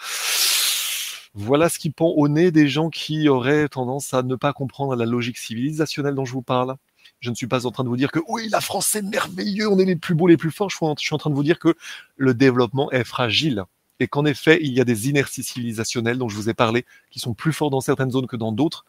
Voilà 1.36 1.70
ce 1.70 1.80
qui 1.80 1.90
pend 1.90 2.08
au 2.08 2.28
nez 2.28 2.52
des 2.52 2.68
gens 2.68 2.90
qui 2.90 3.28
auraient 3.28 3.68
tendance 3.68 4.14
à 4.14 4.24
ne 4.24 4.36
pas 4.36 4.54
comprendre 4.54 4.96
la 4.96 5.06
logique 5.06 5.38
civilisationnelle 5.38 6.16
dont 6.16 6.26
je 6.26 6.34
vous 6.34 6.42
parle. 6.42 6.76
Je 7.20 7.30
ne 7.30 7.36
suis 7.36 7.48
pas 7.48 7.66
en 7.66 7.72
train 7.72 7.84
de 7.84 7.90
vous 7.90 7.98
dire 7.98 8.12
que 8.12 8.20
oui, 8.28 8.50
la 8.50 8.62
France 8.62 8.94
est 8.96 9.02
merveilleux, 9.02 9.70
on 9.70 9.80
est 9.80 9.86
les 9.86 9.96
plus 9.96 10.16
beaux, 10.16 10.28
les 10.28 10.38
plus 10.38 10.52
forts. 10.52 10.70
Je 10.70 10.78
suis 10.98 11.16
en 11.16 11.18
train 11.18 11.30
de 11.30 11.36
vous 11.36 11.44
dire 11.44 11.60
que 11.60 11.76
le 12.18 12.34
développement 12.34 12.92
est 12.92 13.04
fragile 13.04 13.64
et 14.00 14.08
qu'en 14.08 14.26
effet, 14.26 14.60
il 14.62 14.74
y 14.74 14.82
a 14.82 14.84
des 14.84 15.10
inerties 15.10 15.44
civilisationnelles 15.44 16.18
dont 16.18 16.30
je 16.30 16.36
vous 16.36 16.50
ai 16.50 16.54
parlé 16.54 16.86
qui 17.10 17.20
sont 17.20 17.34
plus 17.34 17.54
forts 17.54 17.70
dans 17.70 17.82
certaines 17.82 18.12
zones 18.12 18.28
que 18.28 18.36
dans 18.36 18.52
d'autres. 18.52 18.86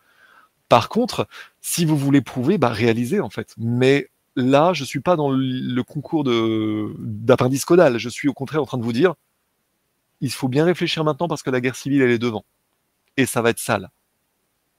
Par 0.68 0.88
contre, 0.88 1.28
si 1.60 1.84
vous 1.84 1.96
voulez 1.96 2.20
prouver, 2.20 2.58
bah, 2.58 2.70
réalisez 2.70 3.20
en 3.20 3.30
fait. 3.30 3.54
Mais 3.56 4.10
là, 4.34 4.72
je 4.72 4.84
suis 4.84 5.00
pas 5.00 5.16
dans 5.16 5.30
le 5.30 5.82
concours 5.82 6.24
d'appendice 6.98 7.64
codal. 7.64 7.98
Je 7.98 8.08
suis 8.08 8.28
au 8.28 8.34
contraire 8.34 8.62
en 8.62 8.66
train 8.66 8.78
de 8.78 8.82
vous 8.82 8.92
dire, 8.92 9.14
il 10.20 10.32
faut 10.32 10.48
bien 10.48 10.64
réfléchir 10.64 11.04
maintenant 11.04 11.28
parce 11.28 11.42
que 11.42 11.50
la 11.50 11.60
guerre 11.60 11.76
civile, 11.76 12.02
elle 12.02 12.10
est 12.10 12.18
devant. 12.18 12.44
Et 13.16 13.26
ça 13.26 13.42
va 13.42 13.50
être 13.50 13.58
sale. 13.58 13.90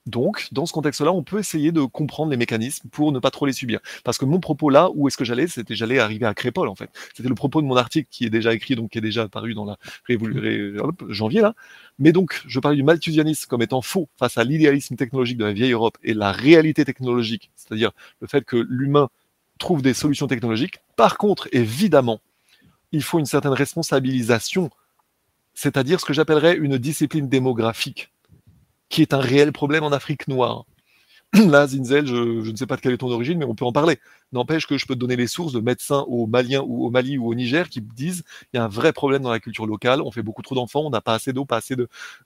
Donc, 0.08 0.48
dans 0.52 0.66
ce 0.66 0.74
contexte-là, 0.74 1.12
on 1.12 1.22
peut 1.22 1.40
essayer 1.40 1.72
de 1.72 1.82
comprendre 1.82 2.32
les 2.32 2.38
mécanismes 2.38 2.90
pour 2.90 3.12
ne 3.12 3.20
pas 3.20 3.30
trop 3.30 3.46
les 3.46 3.54
subir. 3.54 3.80
Parce 4.04 4.18
que 4.18 4.26
mon 4.26 4.40
propos 4.40 4.70
là, 4.70 4.90
où 4.96 5.08
est-ce 5.08 5.18
que 5.18 5.26
j'allais 5.26 5.48
C'était 5.48 5.76
j'allais 5.76 6.00
arriver 6.00 6.26
à 6.26 6.34
Crépole, 6.34 6.70
en 6.70 6.76
fait. 6.76 6.90
C'était 7.14 7.30
le 7.30 7.36
propos 7.36 7.62
de 7.62 7.68
mon 7.68 7.76
article 7.76 8.08
qui 8.10 8.26
est 8.26 8.30
déjà 8.30 8.54
écrit, 8.54 8.76
donc 8.76 8.92
qui 8.92 8.98
est 8.98 9.02
déjà 9.02 9.24
apparu 9.24 9.54
dans 9.54 9.66
la 9.66 9.78
révolution 10.06 10.92
janvier, 11.10 11.42
là. 11.42 11.54
Mais 12.00 12.12
donc, 12.12 12.42
je 12.48 12.60
parlais 12.60 12.78
du 12.78 12.84
malthusianisme 12.84 13.48
comme 13.48 13.62
étant 13.62 13.82
faux 13.82 14.08
face 14.18 14.38
à 14.38 14.44
l'idéalisme 14.44 14.96
technologique 14.96 15.38
de 15.38 15.46
la 15.46 15.54
vieille 15.54 15.72
Europe 15.72 15.98
et 16.04 16.14
la 16.14 16.32
réalité 16.32 16.86
technologique, 16.86 17.52
c'est-à-dire 17.56 17.92
le 18.22 18.28
fait 18.28 18.46
que 18.46 18.56
l'humain 18.56 19.10
trouve 19.58 19.82
des 19.82 19.94
solutions 19.94 20.28
technologiques. 20.28 20.80
Par 20.96 21.18
contre, 21.18 21.50
évidemment, 21.52 22.22
il 22.92 23.04
faut 23.04 23.20
une 23.20 23.26
certaine 23.26 23.52
responsabilisation, 23.52 24.70
c'est-à-dire 25.54 26.00
ce 26.00 26.06
que 26.06 26.14
j'appellerais 26.14 26.56
une 26.56 26.78
discipline 26.78 27.28
démographique 27.28 28.12
qui 28.90 29.02
est 29.02 29.14
un 29.14 29.20
réel 29.20 29.52
problème 29.52 29.84
en 29.84 29.92
Afrique 29.92 30.28
noire. 30.28 30.66
Là, 31.34 31.68
Zinzel, 31.68 32.08
je, 32.08 32.50
ne 32.50 32.56
sais 32.56 32.66
pas 32.66 32.78
de 32.78 32.82
quelle 32.82 32.94
est 32.94 32.98
ton 32.98 33.12
origine, 33.12 33.38
mais 33.38 33.46
on 33.46 33.56
peut 33.56 33.66
en 33.66 33.74
parler. 33.74 34.00
N'empêche 34.32 34.66
que 34.66 34.78
je 34.78 34.86
peux 34.86 34.96
te 34.96 35.00
donner 35.00 35.18
les 35.18 35.28
sources 35.28 35.54
de 35.54 35.60
médecins 35.60 36.06
au 36.08 36.26
Malien 36.26 36.64
ou 36.66 36.86
au 36.86 36.90
Mali 36.90 37.18
ou 37.18 37.28
au 37.28 37.36
Niger 37.36 37.70
qui 37.70 37.82
disent 37.82 38.24
il 38.54 38.58
y 38.58 38.60
a 38.60 38.64
un 38.64 38.70
vrai 38.70 38.94
problème 38.94 39.24
dans 39.24 39.32
la 39.32 39.40
culture 39.40 39.68
locale, 39.68 40.02
on 40.02 40.12
fait 40.12 40.24
beaucoup 40.24 40.42
trop 40.42 40.56
d'enfants, 40.56 40.82
on 40.86 40.90
n'a 40.90 41.02
pas 41.02 41.14
assez 41.14 41.34
d'eau, 41.34 41.46
pas 41.46 41.58
assez 41.58 41.76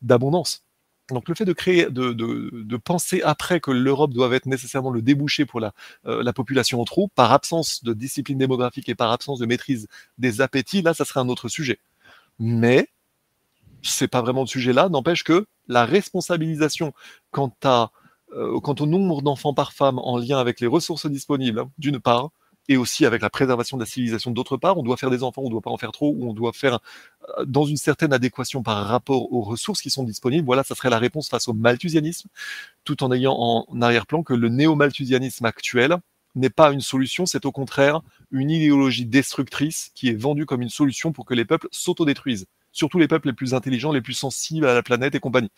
d'abondance. 0.01 0.63
Donc 1.09 1.27
le 1.27 1.35
fait 1.35 1.45
de 1.45 1.53
créer, 1.53 1.87
de, 1.89 2.77
penser 2.77 3.21
après 3.23 3.59
que 3.59 3.71
l'Europe 3.71 4.13
doit 4.13 4.33
être 4.35 4.45
nécessairement 4.45 4.91
le 4.91 5.01
débouché 5.01 5.45
pour 5.45 5.59
la, 5.59 5.73
euh, 6.05 6.23
la 6.23 6.31
population 6.31 6.79
en 6.79 6.85
trop, 6.85 7.09
par 7.09 7.31
absence 7.31 7.83
de 7.83 7.93
discipline 7.93 8.37
démographique 8.37 8.87
et 8.87 8.95
par 8.95 9.11
absence 9.11 9.39
de 9.39 9.45
maîtrise 9.45 9.87
des 10.19 10.41
appétits, 10.41 10.81
là, 10.83 10.93
ça 10.93 11.03
serait 11.03 11.19
un 11.19 11.27
autre 11.27 11.49
sujet. 11.49 11.79
Mais 12.39 12.87
c'est 13.83 14.07
pas 14.07 14.21
vraiment 14.21 14.41
le 14.41 14.47
sujet 14.47 14.73
là, 14.73 14.89
n'empêche 14.89 15.23
que 15.23 15.45
la 15.67 15.85
responsabilisation 15.85 16.93
quant, 17.31 17.53
à, 17.63 17.91
euh, 18.33 18.59
quant 18.59 18.75
au 18.79 18.85
nombre 18.85 19.21
d'enfants 19.21 19.53
par 19.53 19.73
femme 19.73 19.99
en 19.99 20.17
lien 20.17 20.39
avec 20.39 20.59
les 20.59 20.67
ressources 20.67 21.05
disponibles, 21.07 21.59
hein, 21.59 21.71
d'une 21.77 21.99
part, 21.99 22.29
et 22.69 22.77
aussi 22.77 23.05
avec 23.05 23.21
la 23.21 23.29
préservation 23.29 23.77
de 23.77 23.81
la 23.81 23.87
civilisation 23.87 24.31
d'autre 24.31 24.57
part. 24.57 24.77
On 24.77 24.83
doit 24.83 24.97
faire 24.97 25.09
des 25.09 25.23
enfants, 25.23 25.41
on 25.41 25.45
ne 25.45 25.51
doit 25.51 25.61
pas 25.61 25.71
en 25.71 25.77
faire 25.77 25.91
trop, 25.91 26.13
ou 26.15 26.29
on 26.29 26.33
doit 26.33 26.53
faire 26.53 26.79
euh, 27.37 27.45
dans 27.45 27.65
une 27.65 27.77
certaine 27.77 28.13
adéquation 28.13 28.63
par 28.63 28.85
rapport 28.85 29.31
aux 29.33 29.41
ressources 29.41 29.81
qui 29.81 29.89
sont 29.89 30.03
disponibles. 30.03 30.45
Voilà, 30.45 30.63
ça 30.63 30.75
serait 30.75 30.89
la 30.89 30.99
réponse 30.99 31.29
face 31.29 31.47
au 31.47 31.53
malthusianisme, 31.53 32.29
tout 32.83 33.03
en 33.03 33.11
ayant 33.11 33.35
en 33.37 33.81
arrière-plan 33.81 34.23
que 34.23 34.33
le 34.33 34.49
néo-malthusianisme 34.49 35.45
actuel 35.45 35.97
n'est 36.35 36.49
pas 36.49 36.71
une 36.71 36.81
solution, 36.81 37.25
c'est 37.25 37.45
au 37.45 37.51
contraire 37.51 38.01
une 38.31 38.49
idéologie 38.49 39.05
destructrice 39.05 39.91
qui 39.95 40.09
est 40.09 40.13
vendue 40.13 40.45
comme 40.45 40.61
une 40.61 40.69
solution 40.69 41.11
pour 41.11 41.25
que 41.25 41.33
les 41.33 41.43
peuples 41.43 41.67
s'autodétruisent 41.71 42.45
surtout 42.71 42.99
les 42.99 43.07
peuples 43.07 43.27
les 43.27 43.33
plus 43.33 43.53
intelligents, 43.53 43.91
les 43.91 44.01
plus 44.01 44.13
sensibles 44.13 44.65
à 44.65 44.73
la 44.73 44.83
planète 44.83 45.15
et 45.15 45.19
compagnie. 45.19 45.51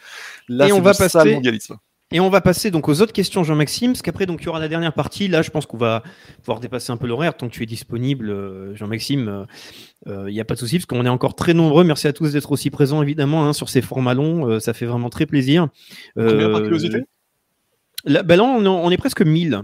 Là, 0.48 0.68
et 0.68 0.72
on 0.72 0.82
va 0.82 0.94
passer. 0.94 1.34
mondialisme. 1.34 1.78
Et 2.12 2.20
on 2.20 2.30
va 2.30 2.42
passer 2.42 2.70
donc 2.70 2.90
aux 2.90 3.02
autres 3.02 3.14
questions, 3.14 3.44
Jean-Maxime, 3.44 3.94
parce 3.94 4.04
qu'après, 4.04 4.28
donc, 4.28 4.42
il 4.42 4.46
y 4.46 4.48
aura 4.48 4.60
la 4.60 4.68
dernière 4.68 4.94
partie. 4.94 5.28
Là, 5.28 5.42
je 5.42 5.50
pense 5.50 5.66
qu'on 5.66 5.78
va 5.78 6.04
pouvoir 6.44 6.60
dépasser 6.60 6.92
un 6.92 6.98
peu 6.98 7.08
l'horaire 7.08 7.36
tant 7.36 7.48
que 7.48 7.54
tu 7.54 7.64
es 7.64 7.66
disponible, 7.66 8.30
euh, 8.30 8.76
Jean-Maxime. 8.76 9.48
Il 10.06 10.34
n'y 10.34 10.40
a 10.40 10.46
pas 10.46 10.54
de 10.54 10.60
souci, 10.60 10.78
parce 10.78 10.86
qu'on 10.86 11.06
est 11.06 11.10
encore 11.10 11.34
très 11.34 11.56
nombreux. 11.56 11.84
Merci 11.84 12.08
à 12.08 12.14
tous 12.14 12.34
d'être 12.34 12.52
aussi 12.52 12.70
présents, 12.70 13.02
évidemment, 13.02 13.48
hein, 13.48 13.54
sur 13.54 13.70
ces 13.70 13.82
formats 13.82 14.14
longs. 14.14 14.60
ça 14.60 14.74
fait 14.74 14.86
vraiment 14.86 15.10
très 15.10 15.26
plaisir. 15.26 15.70
Combien 16.16 16.52
par 16.52 16.62
curiosité? 16.62 17.00
là, 18.06 18.24
ben 18.24 18.36
là 18.36 18.44
on, 18.44 18.66
on, 18.66 18.92
est 18.92 18.98
presque 18.98 19.22
1000. 19.22 19.62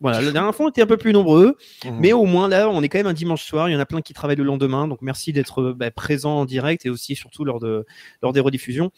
Voilà, 0.00 0.22
la 0.22 0.32
dernière 0.32 0.54
fois, 0.54 0.66
on 0.66 0.68
était 0.70 0.82
un 0.82 0.86
peu 0.86 0.96
plus 0.96 1.12
nombreux, 1.12 1.56
mmh. 1.84 1.90
mais 1.98 2.12
au 2.12 2.24
moins 2.24 2.48
là, 2.48 2.70
on 2.70 2.82
est 2.82 2.88
quand 2.88 2.98
même 2.98 3.06
un 3.06 3.12
dimanche 3.12 3.44
soir. 3.44 3.68
Il 3.68 3.72
y 3.72 3.76
en 3.76 3.80
a 3.80 3.86
plein 3.86 4.00
qui 4.00 4.14
travaillent 4.14 4.36
le 4.36 4.44
lendemain, 4.44 4.88
donc 4.88 5.02
merci 5.02 5.32
d'être 5.32 5.72
bah, 5.72 5.90
présent 5.90 6.38
en 6.38 6.44
direct 6.46 6.86
et 6.86 6.90
aussi 6.90 7.14
surtout 7.16 7.44
lors, 7.44 7.60
de, 7.60 7.84
lors 8.22 8.32
des 8.32 8.40
rediffusions. 8.40 8.90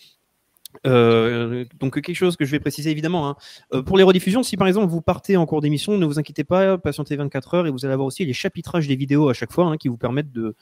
Euh, 0.87 1.65
donc 1.79 2.01
quelque 2.01 2.15
chose 2.15 2.37
que 2.37 2.45
je 2.45 2.51
vais 2.51 2.61
préciser 2.61 2.91
évidemment. 2.91 3.29
Hein. 3.29 3.37
Euh, 3.75 3.83
pour 3.83 3.97
les 3.97 4.03
rediffusions, 4.03 4.43
si 4.43 4.57
par 4.57 4.67
exemple 4.67 4.89
vous 4.89 5.01
partez 5.01 5.37
en 5.37 5.47
cours 5.47 5.61
d'émission, 5.61 5.99
ne 5.99 6.07
vous 6.07 6.19
inquiétez 6.19 6.45
pas, 6.45 6.79
patientez 6.79 7.17
24 7.17 7.55
heures 7.55 7.67
et 7.67 7.71
vous 7.71 7.85
allez 7.85 7.95
avoir 7.95 8.07
aussi 8.07 8.25
les 8.25 8.33
chapitrages 8.33 8.89
des 8.89 8.97
vidéos 8.97 9.29
à 9.29 9.35
chaque 9.35 9.53
fois 9.53 9.67
hein, 9.67 9.77
qui 9.77 9.89
vous 9.89 9.97
permettent 9.97 10.33
de, 10.33 10.55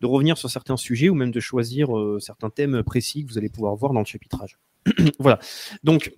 de, 0.00 0.06
revenir 0.06 0.36
sur 0.38 0.50
certains 0.50 0.76
sujets 0.76 1.08
ou 1.08 1.14
même 1.14 1.30
de 1.30 1.40
choisir 1.40 1.96
euh, 1.96 2.18
certains 2.20 2.50
thèmes 2.50 2.82
précis 2.82 3.24
que 3.24 3.30
vous 3.30 3.38
allez 3.38 3.48
pouvoir 3.48 3.74
voir 3.76 3.92
dans 3.92 4.00
le 4.00 4.06
chapitrage. 4.06 4.58
voilà. 5.18 5.38
Donc 5.84 6.12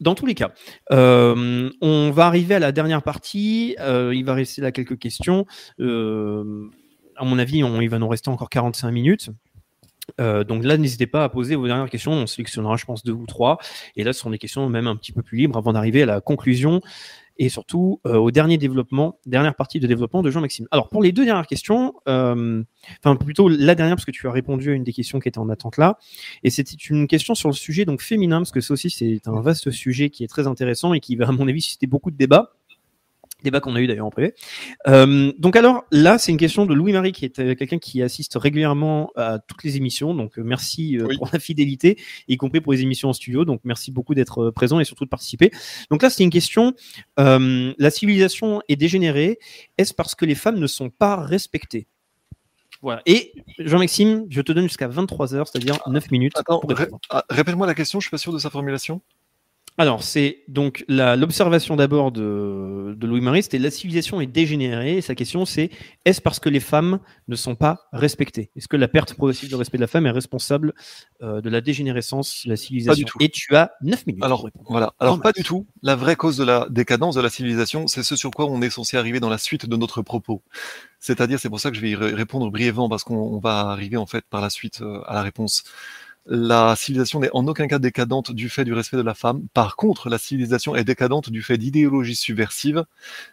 dans 0.00 0.14
tous 0.14 0.26
les 0.26 0.34
cas, 0.34 0.52
euh, 0.92 1.70
on 1.80 2.10
va 2.10 2.26
arriver 2.26 2.54
à 2.54 2.58
la 2.58 2.72
dernière 2.72 3.02
partie. 3.02 3.76
Euh, 3.80 4.12
il 4.14 4.24
va 4.24 4.34
rester 4.34 4.62
là 4.62 4.72
quelques 4.72 4.98
questions. 4.98 5.46
Euh, 5.80 6.68
à 7.16 7.24
mon 7.24 7.38
avis, 7.38 7.58
il 7.58 7.88
va 7.88 7.98
nous 7.98 8.08
rester 8.08 8.30
encore 8.30 8.50
45 8.50 8.90
minutes. 8.90 9.30
donc 10.18 10.64
là, 10.64 10.76
n'hésitez 10.76 11.06
pas 11.06 11.24
à 11.24 11.28
poser 11.28 11.54
vos 11.54 11.66
dernières 11.66 11.90
questions. 11.90 12.12
On 12.12 12.26
sélectionnera, 12.26 12.76
je 12.76 12.84
pense, 12.84 13.04
deux 13.04 13.12
ou 13.12 13.26
trois. 13.26 13.58
Et 13.96 14.04
là, 14.04 14.12
ce 14.12 14.20
sont 14.20 14.30
des 14.30 14.38
questions 14.38 14.68
même 14.68 14.86
un 14.86 14.96
petit 14.96 15.12
peu 15.12 15.22
plus 15.22 15.38
libres 15.38 15.56
avant 15.56 15.72
d'arriver 15.72 16.02
à 16.02 16.06
la 16.06 16.20
conclusion 16.20 16.80
et 17.36 17.48
surtout 17.48 18.00
euh, 18.06 18.16
au 18.16 18.30
dernier 18.30 18.58
développement, 18.58 19.18
dernière 19.26 19.54
partie 19.54 19.80
de 19.80 19.86
développement 19.86 20.22
de 20.22 20.30
Jean-Maxime. 20.30 20.66
Alors 20.70 20.88
pour 20.88 21.02
les 21.02 21.12
deux 21.12 21.24
dernières 21.24 21.46
questions, 21.46 21.94
euh, 22.08 22.62
enfin 23.00 23.16
plutôt 23.16 23.48
la 23.48 23.74
dernière 23.74 23.96
parce 23.96 24.04
que 24.04 24.10
tu 24.10 24.28
as 24.28 24.32
répondu 24.32 24.70
à 24.70 24.74
une 24.74 24.84
des 24.84 24.92
questions 24.92 25.20
qui 25.20 25.28
était 25.28 25.38
en 25.38 25.48
attente 25.48 25.76
là, 25.76 25.98
et 26.42 26.50
c'était 26.50 26.74
une 26.74 27.06
question 27.06 27.34
sur 27.34 27.48
le 27.48 27.54
sujet 27.54 27.84
donc 27.84 28.02
féminin 28.02 28.38
parce 28.38 28.52
que 28.52 28.60
ça 28.60 28.74
aussi 28.74 28.90
c'est 28.90 29.26
un 29.26 29.40
vaste 29.40 29.70
sujet 29.70 30.10
qui 30.10 30.24
est 30.24 30.28
très 30.28 30.46
intéressant 30.46 30.94
et 30.94 31.00
qui 31.00 31.16
va 31.16 31.28
à 31.28 31.32
mon 31.32 31.48
avis 31.48 31.60
susciter 31.60 31.86
beaucoup 31.86 32.10
de 32.10 32.16
débats 32.16 32.52
débat 33.44 33.60
qu'on 33.60 33.76
a 33.76 33.80
eu 33.80 33.86
d'ailleurs 33.86 34.06
en 34.06 34.10
privé. 34.10 34.34
Euh, 34.88 35.32
donc 35.38 35.54
alors 35.54 35.84
là, 35.92 36.18
c'est 36.18 36.32
une 36.32 36.38
question 36.38 36.66
de 36.66 36.74
Louis-Marie 36.74 37.12
qui 37.12 37.24
est 37.24 37.38
euh, 37.38 37.54
quelqu'un 37.54 37.78
qui 37.78 38.02
assiste 38.02 38.34
régulièrement 38.34 39.12
à 39.14 39.38
toutes 39.38 39.62
les 39.62 39.76
émissions. 39.76 40.14
Donc 40.14 40.38
euh, 40.38 40.42
merci 40.42 40.98
pour 41.18 41.30
la 41.32 41.38
fidélité, 41.38 41.96
y 42.26 42.36
compris 42.36 42.60
pour 42.60 42.72
les 42.72 42.82
émissions 42.82 43.10
en 43.10 43.12
studio. 43.12 43.44
Donc 43.44 43.60
merci 43.62 43.92
beaucoup 43.92 44.14
d'être 44.14 44.50
présent 44.50 44.80
et 44.80 44.84
surtout 44.84 45.04
de 45.04 45.10
participer. 45.10 45.52
Donc 45.90 46.02
là, 46.02 46.10
c'est 46.10 46.24
une 46.24 46.30
question. 46.30 46.74
la 47.16 47.90
civilisation 47.90 48.62
est 48.68 48.76
dégénérée. 48.76 49.38
Est-ce 49.78 49.94
parce 49.94 50.14
que 50.14 50.24
les 50.24 50.34
femmes 50.34 50.58
ne 50.58 50.66
sont 50.66 50.90
pas 50.90 51.16
respectées? 51.16 51.86
Voilà. 52.82 53.00
Et 53.06 53.32
Jean-Maxime, 53.58 54.26
je 54.28 54.42
te 54.42 54.52
donne 54.52 54.64
jusqu'à 54.64 54.88
23 54.88 55.34
heures, 55.34 55.48
c'est-à-dire 55.48 55.78
9 55.86 56.10
minutes. 56.10 56.34
Attends, 56.36 56.60
ah, 57.08 57.24
répète-moi 57.30 57.66
la 57.66 57.74
question, 57.74 57.98
je 57.98 58.04
suis 58.04 58.10
pas 58.10 58.18
sûr 58.18 58.32
de 58.32 58.38
sa 58.38 58.50
formulation. 58.50 59.00
Alors, 59.76 60.04
c'est 60.04 60.44
donc 60.46 60.84
l'observation 60.88 61.74
d'abord 61.74 62.12
de, 62.12 62.96
Louis-Marie, 63.00 63.42
c'était 63.42 63.58
la 63.58 63.72
civilisation 63.72 64.20
est 64.20 64.26
dégénérée. 64.26 64.98
Et 64.98 65.00
sa 65.00 65.16
question, 65.16 65.44
c'est 65.44 65.70
est-ce 66.04 66.20
parce 66.20 66.38
que 66.38 66.48
les 66.48 66.60
femmes 66.60 67.00
ne 67.26 67.34
sont 67.34 67.56
pas 67.56 67.88
respectées? 67.92 68.50
Est-ce 68.54 68.68
que 68.68 68.76
la 68.76 68.86
perte 68.86 69.14
progressive 69.14 69.50
de 69.50 69.56
respect 69.56 69.78
de 69.78 69.82
la 69.82 69.88
femme 69.88 70.06
est 70.06 70.12
responsable 70.12 70.74
euh, 71.22 71.40
de 71.40 71.50
la 71.50 71.60
dégénérescence 71.60 72.42
de 72.44 72.50
la 72.50 72.56
civilisation? 72.56 73.06
Et 73.18 73.28
tu 73.28 73.56
as 73.56 73.72
9 73.82 74.06
minutes. 74.06 74.22
Alors, 74.22 74.48
voilà. 74.68 74.94
Alors, 75.00 75.20
pas 75.20 75.32
du 75.32 75.42
tout. 75.42 75.66
La 75.82 75.96
vraie 75.96 76.16
cause 76.16 76.36
de 76.36 76.44
la 76.44 76.68
décadence 76.70 77.16
de 77.16 77.20
la 77.20 77.30
civilisation, 77.30 77.88
c'est 77.88 78.04
ce 78.04 78.14
sur 78.14 78.30
quoi 78.30 78.46
on 78.46 78.62
est 78.62 78.70
censé 78.70 78.96
arriver 78.96 79.18
dans 79.18 79.30
la 79.30 79.38
suite 79.38 79.66
de 79.66 79.76
notre 79.76 80.02
propos. 80.02 80.42
C'est-à-dire, 81.00 81.40
c'est 81.40 81.50
pour 81.50 81.58
ça 81.58 81.70
que 81.70 81.76
je 81.76 81.80
vais 81.80 81.90
y 81.90 81.96
répondre 81.96 82.48
brièvement, 82.50 82.88
parce 82.88 83.02
qu'on 83.02 83.40
va 83.40 83.70
arriver 83.70 83.96
en 83.96 84.06
fait 84.06 84.24
par 84.30 84.40
la 84.40 84.50
suite 84.50 84.82
euh, 84.82 85.02
à 85.06 85.14
la 85.14 85.22
réponse 85.22 85.64
la 86.26 86.74
civilisation 86.76 87.20
n'est 87.20 87.30
en 87.34 87.46
aucun 87.46 87.66
cas 87.66 87.78
décadente 87.78 88.32
du 88.32 88.48
fait 88.48 88.64
du 88.64 88.72
respect 88.72 88.96
de 88.96 89.02
la 89.02 89.14
femme. 89.14 89.46
Par 89.52 89.76
contre, 89.76 90.08
la 90.08 90.16
civilisation 90.16 90.74
est 90.74 90.84
décadente 90.84 91.28
du 91.28 91.42
fait 91.42 91.58
d'idéologies 91.58 92.16
subversives 92.16 92.84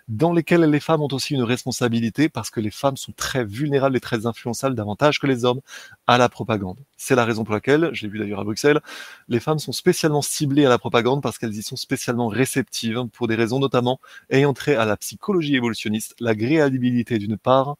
dans 0.09 0.33
lesquelles 0.33 0.63
les 0.63 0.79
femmes 0.81 1.01
ont 1.01 1.07
aussi 1.11 1.33
une 1.33 1.43
responsabilité 1.43 2.27
parce 2.27 2.49
que 2.49 2.59
les 2.59 2.71
femmes 2.71 2.97
sont 2.97 3.13
très 3.13 3.45
vulnérables 3.45 3.95
et 3.95 4.01
très 4.01 4.25
influençables 4.25 4.75
davantage 4.75 5.19
que 5.19 5.27
les 5.27 5.45
hommes 5.45 5.61
à 6.05 6.17
la 6.17 6.27
propagande. 6.27 6.79
C'est 6.97 7.15
la 7.15 7.23
raison 7.23 7.45
pour 7.45 7.53
laquelle, 7.53 7.89
j'ai 7.93 8.09
vu 8.09 8.19
d'ailleurs 8.19 8.41
à 8.41 8.43
Bruxelles, 8.43 8.81
les 9.29 9.39
femmes 9.39 9.59
sont 9.59 9.71
spécialement 9.71 10.21
ciblées 10.21 10.65
à 10.65 10.69
la 10.69 10.77
propagande 10.77 11.21
parce 11.21 11.37
qu'elles 11.37 11.55
y 11.55 11.63
sont 11.63 11.77
spécialement 11.77 12.27
réceptives 12.27 13.05
pour 13.13 13.27
des 13.27 13.35
raisons 13.35 13.59
notamment 13.59 14.01
ayant 14.29 14.53
trait 14.53 14.75
à 14.75 14.83
la 14.83 14.97
psychologie 14.97 15.55
évolutionniste, 15.55 16.15
l'agréabilité 16.19 17.19
d'une 17.19 17.37
part 17.37 17.77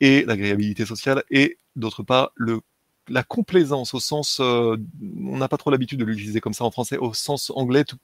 et 0.00 0.24
l'agréabilité 0.24 0.86
sociale 0.86 1.24
et 1.30 1.58
d'autre 1.74 2.02
part 2.02 2.30
le 2.36 2.60
la 3.08 3.22
complaisance 3.22 3.94
au 3.94 4.00
sens, 4.00 4.38
euh, 4.40 4.76
on 5.24 5.36
n'a 5.38 5.48
pas 5.48 5.56
trop 5.56 5.70
l'habitude 5.70 5.98
de 6.00 6.04
l'utiliser 6.04 6.40
comme 6.40 6.52
ça 6.52 6.64
en 6.64 6.70
français, 6.70 6.98
au 6.98 7.14
sens 7.14 7.52
anglais, 7.54 7.84
to, 7.84 7.96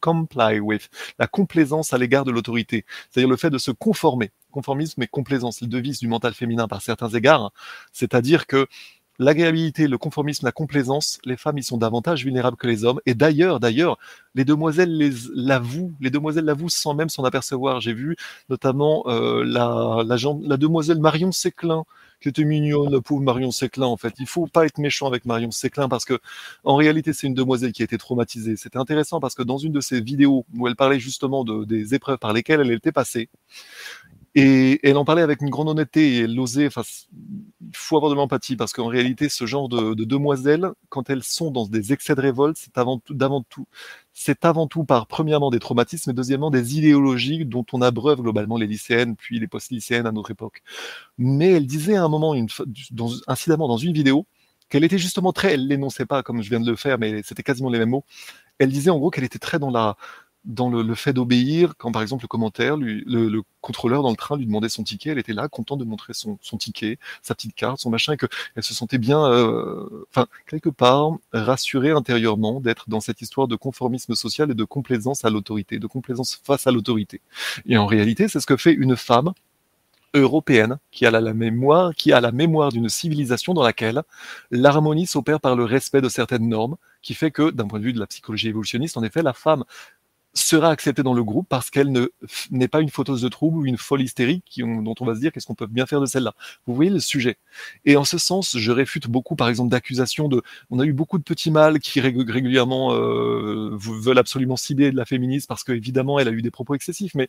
comply 0.00 0.60
with, 0.60 0.88
la 1.18 1.26
complaisance 1.26 1.92
à 1.92 1.98
l'égard 1.98 2.24
de 2.24 2.30
l'autorité, 2.30 2.84
c'est-à-dire 3.10 3.28
le 3.28 3.36
fait 3.36 3.50
de 3.50 3.58
se 3.58 3.70
conformer. 3.70 4.30
Conformisme 4.50 5.02
et 5.02 5.06
complaisance, 5.06 5.60
les 5.60 5.68
devises 5.68 6.00
du 6.00 6.08
mental 6.08 6.34
féminin 6.34 6.66
par 6.66 6.82
certains 6.82 7.10
égards, 7.10 7.52
c'est-à-dire 7.92 8.46
que 8.46 8.66
l'agréabilité, 9.20 9.86
le 9.86 9.98
conformisme, 9.98 10.46
la 10.46 10.52
complaisance, 10.52 11.18
les 11.24 11.36
femmes 11.36 11.58
y 11.58 11.62
sont 11.62 11.76
davantage 11.76 12.24
vulnérables 12.24 12.56
que 12.56 12.66
les 12.66 12.84
hommes. 12.84 13.00
Et 13.06 13.14
d'ailleurs, 13.14 13.60
d'ailleurs, 13.60 13.98
les 14.34 14.44
demoiselles 14.44 14.96
les 14.96 15.12
l'avouent, 15.34 15.92
les 16.00 16.10
demoiselles 16.10 16.46
l'avouent 16.46 16.70
sans 16.70 16.94
même 16.94 17.10
s'en 17.10 17.22
apercevoir. 17.24 17.80
J'ai 17.80 17.92
vu 17.92 18.16
notamment 18.48 19.04
euh, 19.06 19.44
la, 19.44 20.02
la, 20.06 20.16
la, 20.16 20.56
demoiselle 20.56 20.98
Marion 21.00 21.32
Séclin 21.32 21.84
qui 22.20 22.28
était 22.28 22.44
mignonne, 22.44 22.92
la 22.92 23.00
pauvre 23.00 23.22
Marion 23.22 23.50
Séclin, 23.50 23.86
en 23.86 23.96
fait. 23.96 24.14
Il 24.18 24.26
faut 24.26 24.46
pas 24.46 24.66
être 24.66 24.78
méchant 24.78 25.06
avec 25.06 25.24
Marion 25.24 25.50
Séclin 25.50 25.88
parce 25.88 26.04
que, 26.04 26.18
en 26.64 26.76
réalité, 26.76 27.12
c'est 27.12 27.26
une 27.26 27.34
demoiselle 27.34 27.72
qui 27.72 27.82
a 27.82 27.84
été 27.84 27.98
traumatisée. 27.98 28.56
C'était 28.56 28.78
intéressant 28.78 29.20
parce 29.20 29.34
que 29.34 29.42
dans 29.42 29.58
une 29.58 29.72
de 29.72 29.80
ses 29.80 30.00
vidéos 30.00 30.44
où 30.56 30.68
elle 30.68 30.76
parlait 30.76 31.00
justement 31.00 31.44
de, 31.44 31.64
des 31.64 31.94
épreuves 31.94 32.18
par 32.18 32.32
lesquelles 32.32 32.60
elle 32.60 32.72
était 32.72 32.92
passée, 32.92 33.28
et 34.36 34.78
elle 34.88 34.96
en 34.96 35.04
parlait 35.04 35.22
avec 35.22 35.40
une 35.42 35.50
grande 35.50 35.68
honnêteté 35.68 36.14
et 36.14 36.18
elle 36.20 36.38
osait. 36.38 36.66
Enfin, 36.68 36.82
il 37.12 37.76
faut 37.76 37.96
avoir 37.96 38.10
de 38.10 38.16
l'empathie 38.16 38.54
parce 38.54 38.72
qu'en 38.72 38.86
réalité, 38.86 39.28
ce 39.28 39.44
genre 39.44 39.68
de, 39.68 39.94
de, 39.94 40.04
demoiselles, 40.04 40.70
quand 40.88 41.10
elles 41.10 41.24
sont 41.24 41.50
dans 41.50 41.66
des 41.66 41.92
excès 41.92 42.14
de 42.14 42.20
révolte, 42.20 42.56
c'est 42.56 42.78
avant 42.78 42.98
tout, 42.98 43.14
d'avant 43.14 43.42
tout, 43.42 43.66
c'est 44.22 44.44
avant 44.44 44.66
tout 44.66 44.84
par 44.84 45.06
premièrement 45.06 45.48
des 45.48 45.58
traumatismes 45.58 46.10
et 46.10 46.12
deuxièmement 46.12 46.50
des 46.50 46.76
idéologies 46.76 47.46
dont 47.46 47.64
on 47.72 47.80
abreuve 47.80 48.20
globalement 48.20 48.58
les 48.58 48.66
lycéennes 48.66 49.16
puis 49.16 49.40
les 49.40 49.48
post-lycéennes 49.48 50.06
à 50.06 50.12
notre 50.12 50.30
époque. 50.30 50.62
Mais 51.16 51.52
elle 51.52 51.66
disait 51.66 51.96
à 51.96 52.04
un 52.04 52.08
moment, 52.08 52.34
dans, 52.90 53.08
incidemment 53.28 53.66
dans 53.66 53.78
une 53.78 53.94
vidéo, 53.94 54.26
qu'elle 54.68 54.84
était 54.84 54.98
justement 54.98 55.32
très, 55.32 55.54
elle 55.54 55.66
l'énonçait 55.66 56.04
pas 56.04 56.22
comme 56.22 56.42
je 56.42 56.50
viens 56.50 56.60
de 56.60 56.70
le 56.70 56.76
faire, 56.76 56.98
mais 56.98 57.22
c'était 57.24 57.42
quasiment 57.42 57.70
les 57.70 57.78
mêmes 57.78 57.88
mots. 57.88 58.04
Elle 58.58 58.68
disait 58.70 58.90
en 58.90 58.98
gros 58.98 59.08
qu'elle 59.08 59.24
était 59.24 59.38
très 59.38 59.58
dans 59.58 59.70
la 59.70 59.96
dans 60.44 60.70
le, 60.70 60.94
fait 60.94 61.12
d'obéir, 61.12 61.74
quand 61.76 61.92
par 61.92 62.02
exemple 62.02 62.24
le 62.24 62.28
commentaire, 62.28 62.76
lui, 62.76 63.04
le, 63.06 63.42
contrôleur 63.60 64.02
dans 64.02 64.10
le 64.10 64.16
train 64.16 64.36
lui 64.36 64.46
demandait 64.46 64.70
son 64.70 64.82
ticket, 64.82 65.10
elle 65.10 65.18
était 65.18 65.34
là, 65.34 65.48
contente 65.48 65.78
de 65.80 65.84
montrer 65.84 66.14
son, 66.14 66.38
son 66.40 66.56
ticket, 66.56 66.98
sa 67.22 67.34
petite 67.34 67.54
carte, 67.54 67.78
son 67.78 67.90
machin, 67.90 68.14
et 68.14 68.16
qu'elle 68.16 68.62
se 68.62 68.72
sentait 68.72 68.98
bien, 68.98 69.22
euh, 69.24 70.06
enfin, 70.10 70.26
quelque 70.48 70.70
part, 70.70 71.10
rassurée 71.32 71.90
intérieurement 71.90 72.60
d'être 72.60 72.88
dans 72.88 73.00
cette 73.00 73.20
histoire 73.20 73.48
de 73.48 73.56
conformisme 73.56 74.14
social 74.14 74.50
et 74.50 74.54
de 74.54 74.64
complaisance 74.64 75.24
à 75.24 75.30
l'autorité, 75.30 75.78
de 75.78 75.86
complaisance 75.86 76.40
face 76.42 76.66
à 76.66 76.70
l'autorité. 76.70 77.20
Et 77.66 77.76
en 77.76 77.86
réalité, 77.86 78.28
c'est 78.28 78.40
ce 78.40 78.46
que 78.46 78.56
fait 78.56 78.72
une 78.72 78.96
femme 78.96 79.32
européenne 80.14 80.78
qui 80.90 81.06
a 81.06 81.10
la, 81.10 81.34
mémoire, 81.34 81.94
qui 81.94 82.12
a 82.12 82.20
la 82.20 82.32
mémoire 82.32 82.72
d'une 82.72 82.88
civilisation 82.88 83.54
dans 83.54 83.62
laquelle 83.62 84.02
l'harmonie 84.50 85.06
s'opère 85.06 85.40
par 85.40 85.56
le 85.56 85.64
respect 85.64 86.00
de 86.00 86.08
certaines 86.08 86.48
normes, 86.48 86.76
qui 87.02 87.14
fait 87.14 87.30
que, 87.30 87.50
d'un 87.50 87.66
point 87.66 87.78
de 87.78 87.84
vue 87.84 87.92
de 87.92 88.00
la 88.00 88.06
psychologie 88.06 88.48
évolutionniste, 88.48 88.96
en 88.96 89.02
effet, 89.02 89.22
la 89.22 89.32
femme 89.32 89.64
sera 90.34 90.70
acceptée 90.70 91.02
dans 91.02 91.14
le 91.14 91.24
groupe 91.24 91.46
parce 91.48 91.70
qu'elle 91.70 91.90
ne 91.90 92.08
n'est 92.50 92.68
pas 92.68 92.80
une 92.80 92.90
fauteuse 92.90 93.22
de 93.22 93.28
trouble 93.28 93.58
ou 93.58 93.66
une 93.66 93.76
folle 93.76 94.02
hystérique 94.02 94.60
dont 94.64 94.94
on 95.00 95.04
va 95.04 95.14
se 95.14 95.20
dire 95.20 95.32
qu'est-ce 95.32 95.46
qu'on 95.46 95.54
peut 95.54 95.66
bien 95.66 95.86
faire 95.86 96.00
de 96.00 96.06
celle-là. 96.06 96.34
Vous 96.66 96.74
voyez 96.74 96.90
le 96.90 97.00
sujet. 97.00 97.36
Et 97.84 97.96
en 97.96 98.04
ce 98.04 98.18
sens, 98.18 98.56
je 98.56 98.72
réfute 98.72 99.08
beaucoup, 99.08 99.36
par 99.36 99.48
exemple, 99.48 99.70
d'accusations 99.70 100.28
de. 100.28 100.42
On 100.70 100.78
a 100.78 100.84
eu 100.84 100.92
beaucoup 100.92 101.18
de 101.18 101.24
petits 101.24 101.50
mâles 101.50 101.80
qui 101.80 102.00
régulièrement 102.00 102.94
euh, 102.94 103.70
veulent 103.76 104.18
absolument 104.18 104.56
cibler 104.56 104.92
de 104.92 104.96
la 104.96 105.04
féministe 105.04 105.48
parce 105.48 105.64
qu'évidemment, 105.64 106.18
elle 106.18 106.28
a 106.28 106.32
eu 106.32 106.42
des 106.42 106.50
propos 106.50 106.74
excessifs. 106.74 107.14
Mais 107.14 107.28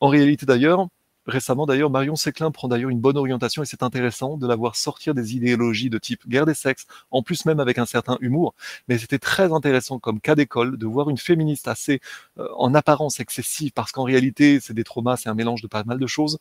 en 0.00 0.08
réalité, 0.08 0.46
d'ailleurs, 0.46 0.88
Récemment, 1.26 1.66
d'ailleurs, 1.66 1.90
Marion 1.90 2.16
Séclin 2.16 2.50
prend 2.50 2.66
d'ailleurs 2.66 2.90
une 2.90 2.98
bonne 2.98 3.16
orientation 3.16 3.62
et 3.62 3.66
c'est 3.66 3.84
intéressant 3.84 4.36
de 4.36 4.46
la 4.46 4.56
voir 4.56 4.74
sortir 4.74 5.14
des 5.14 5.36
idéologies 5.36 5.88
de 5.88 5.98
type 5.98 6.28
guerre 6.28 6.46
des 6.46 6.54
sexes, 6.54 6.86
en 7.12 7.22
plus 7.22 7.44
même 7.44 7.60
avec 7.60 7.78
un 7.78 7.86
certain 7.86 8.18
humour. 8.20 8.54
Mais 8.88 8.98
c'était 8.98 9.20
très 9.20 9.52
intéressant 9.52 10.00
comme 10.00 10.20
cas 10.20 10.34
d'école 10.34 10.76
de 10.76 10.86
voir 10.86 11.10
une 11.10 11.18
féministe 11.18 11.68
assez 11.68 12.00
euh, 12.38 12.48
en 12.56 12.74
apparence 12.74 13.20
excessive, 13.20 13.70
parce 13.72 13.92
qu'en 13.92 14.02
réalité, 14.02 14.58
c'est 14.60 14.74
des 14.74 14.84
traumas, 14.84 15.16
c'est 15.16 15.28
un 15.28 15.34
mélange 15.34 15.62
de 15.62 15.68
pas 15.68 15.84
mal 15.84 15.98
de 15.98 16.06
choses, 16.06 16.38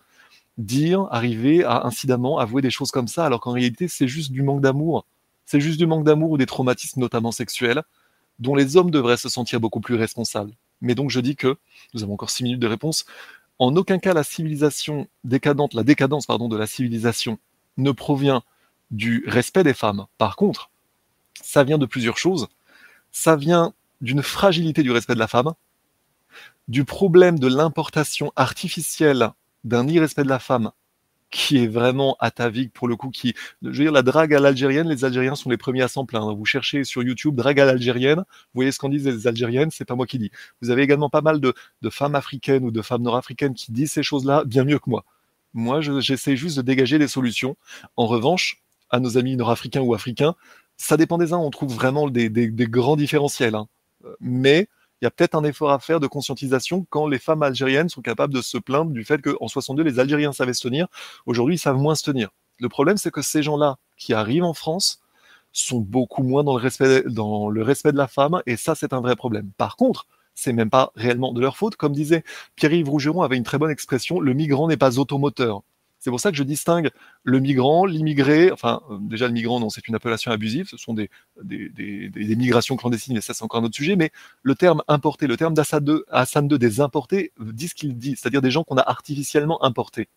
dire, 0.58 1.08
arriver 1.12 1.64
à 1.64 1.86
incidemment 1.86 2.40
avouer 2.40 2.62
des 2.62 2.72
choses 2.72 2.92
comme 2.92 3.08
ça, 3.08 3.26
alors 3.26 3.40
qu'en 3.40 3.52
réalité, 3.52 3.88
c'est 3.88 4.08
juste 4.08 4.32
du 4.32 4.42
manque 4.42 4.62
d'amour. 4.62 5.06
C'est 5.46 5.62
juste 5.62 5.78
du 5.78 5.86
manque 5.86 6.06
d'amour 6.06 6.32
ou 6.32 6.38
des 6.38 6.46
traumatismes, 6.46 7.02
notamment 7.02 7.32
sexuels 7.32 7.84
dont 8.40 8.56
les 8.56 8.76
hommes 8.76 8.92
devraient 8.92 9.18
se 9.18 9.30
sentir 9.30 9.60
beaucoup 9.60 9.80
plus 9.80 9.96
responsables. 9.96 10.52
Mais 10.82 10.96
donc 10.96 11.12
je 11.12 11.20
dis 11.20 11.36
que, 11.36 11.58
nous 11.94 12.04
avons 12.04 12.14
encore 12.14 12.32
six 12.32 12.44
minutes 12.44 12.60
de 12.60 12.68
réponse, 12.68 13.06
en 13.62 13.76
aucun 13.76 14.00
cas 14.00 14.16
la 14.16 14.24
civilisation 14.24 15.08
décadente, 15.24 15.76
la 15.76 15.84
décadence 15.84 16.26
de 16.26 16.58
la 16.58 16.66
civilisation 16.66 17.38
ne 17.78 17.92
provient 17.92 18.42
du 18.90 19.24
respect 19.28 19.64
des 19.64 19.76
femmes. 19.76 20.08
Par 20.18 20.36
contre, 20.36 20.72
ça 21.44 21.64
vient 21.64 21.78
de 21.78 21.86
plusieurs 21.86 22.18
choses. 22.18 22.48
Ça 23.12 23.36
vient 23.36 23.74
d'une 24.02 24.24
fragilité 24.24 24.82
du 24.82 24.90
respect 24.90 25.14
de 25.14 25.20
la 25.20 25.28
femme, 25.28 25.54
du 26.70 26.86
problème 26.86 27.38
de 27.38 27.46
l'importation 27.46 28.34
artificielle 28.36 29.30
d'un 29.64 29.88
irrespect 29.88 30.24
de 30.24 30.30
la 30.30 30.40
femme 30.40 30.72
qui 31.32 31.58
est 31.58 31.68
vraiment 31.68 32.18
atavique 32.20 32.74
pour 32.74 32.88
le 32.88 32.96
coup, 32.98 33.10
qui, 33.10 33.34
je 33.62 33.70
veux 33.70 33.74
dire, 33.86 33.92
la 33.92 34.04
drague 34.04 34.34
à 34.34 34.40
l'algérienne, 34.40 34.88
les 34.90 35.06
Algériens 35.06 35.36
sont 35.36 35.50
les 35.50 35.58
premiers 35.58 35.82
à 35.82 35.88
s'en 35.88 36.06
plaindre. 36.06 36.36
Vous 36.36 36.46
cherchez 36.46 36.84
sur 36.84 37.02
YouTube 37.02 37.36
drague 37.36 37.60
à 37.60 37.66
l'algérienne, 37.66 38.20
vous 38.20 38.56
voyez 38.56 38.72
ce 38.72 38.78
qu'en 38.78 38.90
disent 38.90 39.08
les 39.08 39.28
Algériennes, 39.28 39.72
c'est 39.72 39.86
pas 39.86 39.96
moi 39.96 40.06
qui 40.06 40.20
dis. 40.20 40.30
Vous 40.62 40.70
avez 40.70 40.84
également 40.84 41.10
pas 41.10 41.22
mal 41.22 41.40
de, 41.40 41.54
femmes 41.90 42.16
africaines 42.16 42.66
ou 42.66 42.72
de 42.72 42.82
femmes 42.82 43.02
nord-africaines 43.02 43.54
qui 43.54 43.72
disent 43.72 43.94
ces 43.94 44.04
choses-là 44.04 44.44
bien 44.46 44.66
mieux 44.66 44.78
que 44.78 44.90
moi. 44.90 45.06
Moi, 45.54 45.82
j'essaie 45.82 46.36
juste 46.36 46.58
de 46.58 46.62
dégager 46.62 47.00
des 47.00 47.08
solutions. 47.08 47.56
En 47.96 48.08
revanche, 48.08 48.62
à 48.90 49.00
nos 49.00 49.18
amis 49.18 49.36
nord-africains 49.38 49.82
ou 49.82 49.94
africains, 49.94 50.36
ça 50.76 50.98
dépend 50.98 51.18
des 51.18 51.32
uns, 51.32 51.38
on 51.38 51.50
trouve 51.50 51.74
vraiment 51.74 52.10
des, 52.10 52.30
grands 52.52 52.98
différentiels. 52.98 53.56
Hein. 53.56 53.68
Mais 54.20 54.68
il 55.02 55.06
y 55.06 55.08
a 55.08 55.12
peut-être 55.12 55.36
un 55.36 55.44
effort 55.44 55.72
à 55.72 55.80
faire 55.80 56.00
de 56.00 56.08
conscientisation 56.08 56.86
quand 56.90 57.08
les 57.08 57.18
femmes 57.18 57.42
algériennes 57.42 57.90
sont 57.90 58.02
capables 58.02 58.34
de 58.34 58.42
se 58.42 58.58
plaindre 58.58 58.92
du 58.92 59.04
fait 59.04 59.20
qu'en 59.22 59.48
62, 59.48 59.82
les 59.82 60.00
Algériens 60.00 60.32
savaient 60.32 60.54
se 60.54 60.62
tenir. 60.62 60.88
Aujourd'hui, 61.26 61.56
ils 61.56 61.60
savent 61.60 61.78
moins 61.78 61.96
se 61.96 62.04
tenir. 62.04 62.30
Le 62.60 62.70
problème, 62.70 62.98
c'est 62.98 63.10
que 63.10 63.24
ces 63.24 63.42
gens-là 63.42 63.78
qui 63.98 64.14
arrivent 64.14 64.44
en 64.44 64.54
France 64.54 65.02
sont 65.54 65.80
beaucoup 65.80 66.24
moins 66.24 66.44
dans 66.44 66.56
le 66.56 66.62
respect, 66.62 67.04
dans 67.08 67.50
le 67.50 67.64
respect 67.64 67.92
de 67.92 67.98
la 67.98 68.08
femme, 68.08 68.42
et 68.46 68.58
ça, 68.58 68.76
c'est 68.76 68.94
un 68.94 69.02
vrai 69.02 69.16
problème. 69.16 69.50
Par 69.58 69.76
contre, 69.76 70.06
c'est 70.36 70.54
même 70.54 70.70
pas 70.70 70.92
réellement 70.96 71.34
de 71.34 71.42
leur 71.42 71.58
faute. 71.58 71.76
Comme 71.76 71.94
disait 71.94 72.24
Pierre-Yves 72.56 72.90
Rougeron 72.90 73.22
avait 73.22 73.38
une 73.38 73.44
très 73.44 73.58
bonne 73.58 73.72
expression, 73.72 74.20
le 74.20 74.34
migrant 74.34 74.68
n'est 74.68 74.78
pas 74.78 75.00
automoteur. 75.00 75.64
C'est 76.02 76.10
pour 76.10 76.20
ça 76.20 76.32
que 76.32 76.38
je 76.38 76.42
distingue 76.42 76.90
le 77.24 77.40
migrant, 77.40 77.86
l'immigré. 77.86 78.52
Enfin, 78.52 78.82
euh, 78.90 78.98
déjà 79.00 79.28
le 79.28 79.34
migrant, 79.34 79.60
non, 79.60 79.70
c'est 79.70 79.88
une 79.88 79.94
appellation 79.94 80.32
abusive. 80.32 80.68
Ce 80.68 80.76
sont 80.76 80.96
des, 80.96 81.12
migrations 82.36 82.76
clandestines, 82.76 83.14
mais 83.14 83.22
ça 83.22 83.36
c'est 83.36 83.44
encore 83.44 83.62
un 83.62 83.66
autre 83.66 83.76
sujet. 83.76 83.96
Mais 83.96 84.12
le 84.42 84.56
terme 84.56 84.82
importé, 84.88 85.28
le 85.28 85.38
terme 85.38 85.54
d'Assad 85.54 85.84
2, 85.84 86.06
Hassan 86.10 86.48
2 86.48 86.58
des 86.58 86.82
importés 86.82 87.32
dit 87.40 87.68
ce 87.68 87.76
qu'il 87.76 87.96
dit, 87.98 88.16
c'est-à-dire 88.18 88.42
des 88.42 88.50
gens 88.50 88.64
qu'on 88.64 88.78
a 88.78 88.82
artificiellement 88.90 89.64
importés. 89.64 90.10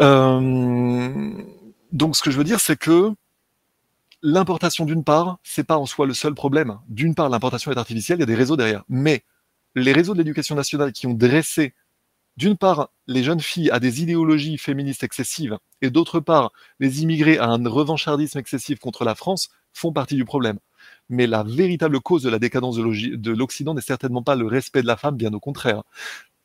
Euh, 0.00 1.32
donc 1.90 2.14
ce 2.14 2.22
que 2.22 2.30
je 2.30 2.38
veux 2.38 2.44
dire, 2.44 2.60
c'est 2.60 2.78
que 2.78 3.10
l'importation 4.22 4.84
d'une 4.84 5.02
part, 5.02 5.38
c'est 5.42 5.64
pas 5.64 5.76
en 5.76 5.86
soi 5.86 6.06
le 6.06 6.14
seul 6.14 6.34
problème. 6.34 6.78
D'une 6.88 7.16
part, 7.16 7.28
l'importation 7.28 7.72
est 7.72 7.78
artificielle, 7.78 8.18
il 8.18 8.20
y 8.20 8.22
a 8.22 8.26
des 8.26 8.36
réseaux 8.36 8.56
derrière. 8.56 8.84
Mais 8.88 9.24
les 9.74 9.92
réseaux 9.92 10.12
de 10.12 10.18
l'éducation 10.18 10.54
nationale 10.54 10.92
qui 10.92 11.08
ont 11.08 11.14
dressé 11.14 11.74
d'une 12.36 12.56
part, 12.56 12.90
les 13.06 13.22
jeunes 13.22 13.40
filles 13.40 13.70
à 13.70 13.80
des 13.80 14.02
idéologies 14.02 14.58
féministes 14.58 15.02
excessives, 15.02 15.58
et 15.80 15.90
d'autre 15.90 16.20
part, 16.20 16.52
les 16.80 17.02
immigrés 17.02 17.38
à 17.38 17.46
un 17.46 17.68
revanchardsme 17.68 18.38
excessif 18.38 18.78
contre 18.78 19.04
la 19.04 19.14
France, 19.14 19.50
font 19.72 19.92
partie 19.92 20.16
du 20.16 20.24
problème. 20.24 20.58
Mais 21.08 21.26
la 21.26 21.42
véritable 21.42 22.00
cause 22.00 22.22
de 22.22 22.30
la 22.30 22.38
décadence 22.38 22.76
de 22.76 23.30
l'Occident 23.32 23.74
n'est 23.74 23.80
certainement 23.80 24.22
pas 24.22 24.34
le 24.34 24.46
respect 24.46 24.82
de 24.82 24.86
la 24.86 24.96
femme, 24.96 25.16
bien 25.16 25.32
au 25.32 25.40
contraire. 25.40 25.82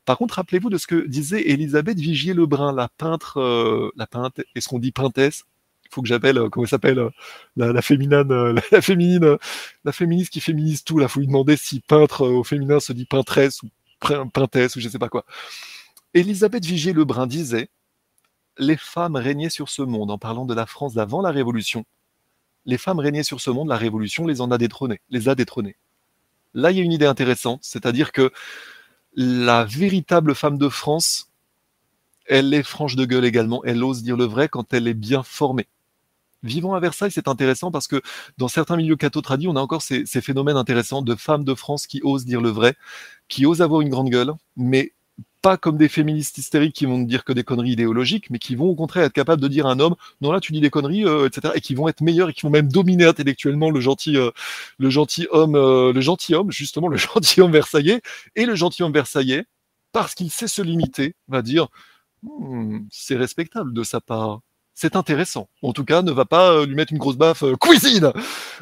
Par 0.06 0.18
contre, 0.18 0.36
rappelez-vous 0.36 0.70
de 0.70 0.78
ce 0.78 0.88
que 0.88 1.06
disait 1.06 1.50
Elisabeth 1.50 2.00
Vigier-Lebrun, 2.00 2.74
la 2.74 2.88
peintre, 2.88 3.40
euh, 3.42 3.92
la 3.98 4.08
peintre, 4.08 4.42
est-ce 4.56 4.70
qu'on 4.70 4.80
dit 4.80 4.92
peintesse 4.92 5.44
il 5.90 5.94
faut 5.94 6.02
que 6.02 6.08
j'appelle, 6.08 6.38
euh, 6.38 6.50
comment 6.50 6.66
elle 6.66 6.70
s'appelle, 6.70 7.00
euh, 7.00 7.10
la, 7.56 7.82
féminine, 7.82 8.12
la, 8.72 8.82
féminine, 8.82 9.38
la 9.86 9.92
féministe 9.94 10.34
qui 10.34 10.42
féminise 10.42 10.84
tout. 10.84 10.98
Là, 11.00 11.08
faut 11.08 11.22
lui 11.22 11.28
demander 11.28 11.56
si 11.56 11.80
peintre 11.80 12.28
au 12.28 12.44
féminin 12.44 12.82
se 12.82 12.92
dit 12.92 13.06
peintresse 13.06 13.64
ou 13.64 13.70
peintesse 14.34 14.76
ou 14.76 14.82
je 14.82 14.90
sais 14.90 15.00
pas 15.00 15.10
quoi. 15.10 15.26
Elisabeth 16.14 16.66
Vigier-Lebrun 16.66 17.27
disait 17.27 17.69
Les 18.58 18.77
femmes 18.77 19.16
régnaient 19.16 19.50
sur 19.50 19.69
ce 19.69 19.82
monde, 19.82 20.11
en 20.11 20.18
parlant 20.18 20.45
de 20.45 20.53
la 20.53 20.66
France 20.66 20.94
d'avant 20.94 21.22
la 21.22 21.32
Révolution. 21.32 21.86
Les 22.66 22.77
femmes 22.77 23.00
régnaient 23.00 23.24
sur 23.24 23.42
ce 23.42 23.50
monde, 23.50 23.68
la 23.68 23.77
Révolution 23.77 24.26
les 24.26 24.42
en 24.42 24.52
a 24.52 24.58
détrônées, 24.58 25.02
les 25.10 25.30
a 25.30 25.36
détrônées. 25.36 25.76
Là, 26.53 26.72
il 26.72 26.77
y 26.77 26.82
a 26.82 26.84
une 26.84 26.92
idée 26.92 27.06
intéressante, 27.06 27.60
c'est-à-dire 27.64 28.11
que 28.11 28.32
la 29.16 29.66
véritable 29.66 30.34
femme 30.36 30.58
de 30.58 30.69
France, 30.69 31.30
elle 32.26 32.53
est 32.53 32.64
franche 32.64 32.95
de 32.95 33.06
gueule 33.06 33.26
également, 33.26 33.64
elle 33.64 33.84
ose 33.84 34.03
dire 34.03 34.18
le 34.18 34.26
vrai 34.26 34.50
quand 34.50 34.74
elle 34.74 34.88
est 34.88 34.94
bien 34.94 35.24
formée. 35.24 35.68
Vivant 36.44 36.76
à 36.76 36.80
Versailles, 36.80 37.11
c'est 37.11 37.27
intéressant 37.27 37.72
parce 37.72 37.88
que 37.88 38.02
dans 38.38 38.48
certains 38.48 38.77
milieux 38.77 38.95
catho 38.95 39.22
tradis, 39.22 39.48
on 39.48 39.56
a 39.56 39.60
encore 39.60 39.82
ces, 39.82 40.06
ces, 40.06 40.22
phénomènes 40.22 40.56
intéressants 40.56 41.02
de 41.02 41.16
femmes 41.16 41.44
de 41.44 41.56
France 41.56 41.88
qui 41.88 42.00
osent 42.03 42.26
dire 42.26 42.42
le 42.42 42.50
vrai, 42.50 42.76
qui 43.27 43.45
osent 43.45 43.61
avoir 43.61 43.82
une 43.82 43.90
grande 43.90 44.10
gueule, 44.10 44.34
mais 44.56 44.94
pas 45.48 45.56
comme 45.56 45.77
des 45.77 45.88
féministes 45.88 46.38
hystériques 46.38 46.76
qui 46.76 46.85
vont 46.85 47.00
dire 47.00 47.24
que 47.24 47.32
des 47.32 47.45
conneries 47.45 47.72
idéologiques, 47.72 48.30
mais 48.30 48.38
qui 48.38 48.53
vont 48.56 48.66
au 48.66 48.76
contraire 48.76 49.06
être 49.06 49.14
capables 49.14 49.42
de 49.42 49.48
dire 49.48 49.66
à 49.66 49.72
un 49.72 49.80
homme, 49.80 49.95
non 50.19 50.34
là 50.34 50.42
tu 50.42 50.51
dis 50.51 50.59
des 50.59 50.69
conneries, 50.69 51.06
euh, 51.06 51.26
etc., 51.26 51.53
et 51.56 51.61
qui 51.61 51.74
vont 51.74 51.88
être 51.88 52.01
meilleurs 52.01 52.27
et 52.27 52.34
qui 52.34 52.42
vont 52.42 52.50
même 52.50 52.69
dominer 52.69 53.06
intellectuellement 53.06 53.69
le 53.69 53.80
gentil, 53.80 54.17
euh, 54.17 54.32
le 54.77 54.90
gentil 54.90 55.26
homme, 55.32 55.56
euh, 55.56 55.93
le 55.93 56.01
gentil 56.01 56.35
homme, 56.35 56.51
justement 56.51 56.90
le 56.90 56.98
gentil 57.08 57.40
homme 57.40 57.53
versaillais, 57.53 58.01
et 58.35 58.45
le 58.45 58.56
gentil 58.56 58.84
homme 58.84 58.92
versaillais, 58.92 59.45
parce 59.93 60.16
qu'il 60.16 60.30
sait 60.32 60.50
se 60.50 60.61
limiter, 60.61 61.16
va 61.30 61.42
dire, 61.42 61.69
hmm, 62.24 62.80
c'est 62.92 63.16
respectable 63.16 63.72
de 63.74 63.84
sa 63.84 64.01
part. 64.01 64.42
C'est 64.74 64.98
intéressant. 64.98 65.48
En 65.61 65.72
tout 65.72 65.85
cas, 65.85 66.01
ne 66.01 66.11
va 66.11 66.26
pas 66.26 66.66
lui 66.66 66.76
mettre 66.76 66.92
une 66.92 67.00
grosse 67.00 67.17
baffe 67.17 67.45
cuisine. 67.61 68.11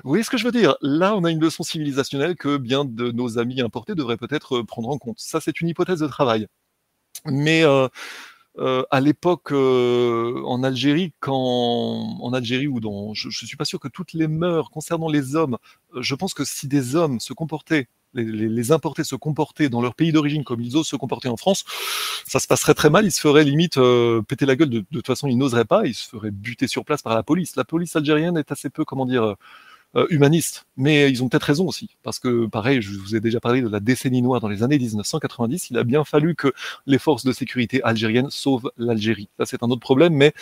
Vous 0.04 0.10
voyez 0.10 0.24
ce 0.24 0.30
que 0.30 0.38
je 0.38 0.46
veux 0.46 0.52
dire? 0.52 0.76
Là, 0.82 1.16
on 1.16 1.24
a 1.24 1.32
une 1.32 1.42
leçon 1.42 1.64
civilisationnelle 1.64 2.36
que 2.36 2.58
bien 2.58 2.86
de 2.86 3.12
nos 3.12 3.40
amis 3.40 3.62
importés 3.62 3.96
devraient 3.96 4.18
peut-être 4.18 4.62
prendre 4.62 4.90
en 4.90 5.00
compte. 5.00 5.18
Ça, 5.20 5.42
c'est 5.42 5.62
une 5.62 5.70
hypothèse 5.70 6.00
de 6.00 6.08
travail. 6.08 6.48
Mais 7.26 7.64
euh, 7.64 7.88
euh, 8.58 8.84
à 8.92 9.02
l'époque 9.02 9.52
euh, 9.52 10.42
en 10.46 10.64
Algérie, 10.64 11.14
quand 11.20 11.36
en 11.36 12.34
Algérie 12.34 12.68
ou 12.68 12.80
dans, 12.80 13.14
je, 13.14 13.30
je 13.30 13.46
suis 13.46 13.58
pas 13.58 13.66
sûr 13.66 13.80
que 13.80 13.90
toutes 13.90 14.14
les 14.14 14.28
mœurs 14.28 14.70
concernant 14.70 15.10
les 15.10 15.36
hommes, 15.36 15.58
je 16.00 16.16
pense 16.16 16.34
que 16.34 16.46
si 16.46 16.68
des 16.68 16.96
hommes 16.96 17.20
se 17.20 17.34
comportaient 17.34 17.88
les, 18.16 18.24
les, 18.24 18.48
les, 18.48 18.72
importés 18.72 19.04
se 19.04 19.16
comportaient 19.16 19.68
dans 19.68 19.82
leur 19.82 19.94
pays 19.94 20.14
d'origine 20.14 20.46
comme 20.46 20.62
ils 20.62 20.78
osent 20.78 20.88
se 20.88 20.96
comporter 20.96 21.28
en 21.28 21.38
France, 21.38 21.66
ça 22.26 22.40
se 22.40 22.48
passerait 22.48 22.74
très 22.74 22.90
mal. 22.90 23.06
Ils 23.06 23.12
se 23.12 23.20
feraient 23.20 23.44
limite 23.44 23.78
euh, 23.78 24.22
péter 24.22 24.46
la 24.46 24.56
gueule. 24.56 24.70
De, 24.70 24.80
de 24.80 24.86
toute 24.94 25.08
façon, 25.08 25.28
ils 25.28 25.38
n'oseraient 25.38 25.66
pas. 25.66 25.86
Ils 25.86 25.94
se 25.94 26.08
feraient 26.08 26.32
buter 26.32 26.68
sur 26.68 26.86
place 26.86 27.02
par 27.02 27.14
la 27.14 27.24
police. 27.24 27.58
La 27.58 27.66
police 27.66 27.96
algérienne 27.96 28.38
est 28.38 28.52
assez 28.54 28.70
peu, 28.70 28.86
comment 28.86 29.06
dire, 29.06 29.36
euh, 29.96 30.06
humanistes. 30.10 30.66
Mais 30.78 31.10
ils 31.10 31.24
ont 31.24 31.30
peut-être 31.30 31.44
raison 31.44 31.68
aussi, 31.68 31.90
parce 32.04 32.20
que 32.20 32.48
pareil, 32.48 32.82
je 32.82 32.98
vous 32.98 33.16
ai 33.16 33.20
déjà 33.20 33.40
parlé 33.40 33.62
de 33.62 33.70
la 33.70 33.80
décennie 33.80 34.22
noire 34.22 34.42
dans 34.42 34.50
les 34.50 34.64
années 34.64 34.78
1990. 34.78 35.70
Il 35.72 35.78
a 35.78 35.84
bien 35.84 36.04
fallu 36.04 36.36
que 36.36 36.54
les 36.86 37.00
forces 37.00 37.26
de 37.26 37.32
sécurité 37.32 37.82
algériennes 37.84 38.30
sauvent 38.30 38.72
l'Algérie. 38.78 39.30
Ça, 39.40 39.46
c'est 39.46 39.64
un 39.64 39.68
autre 39.68 39.82
problème, 39.82 40.14
mais 40.14 40.34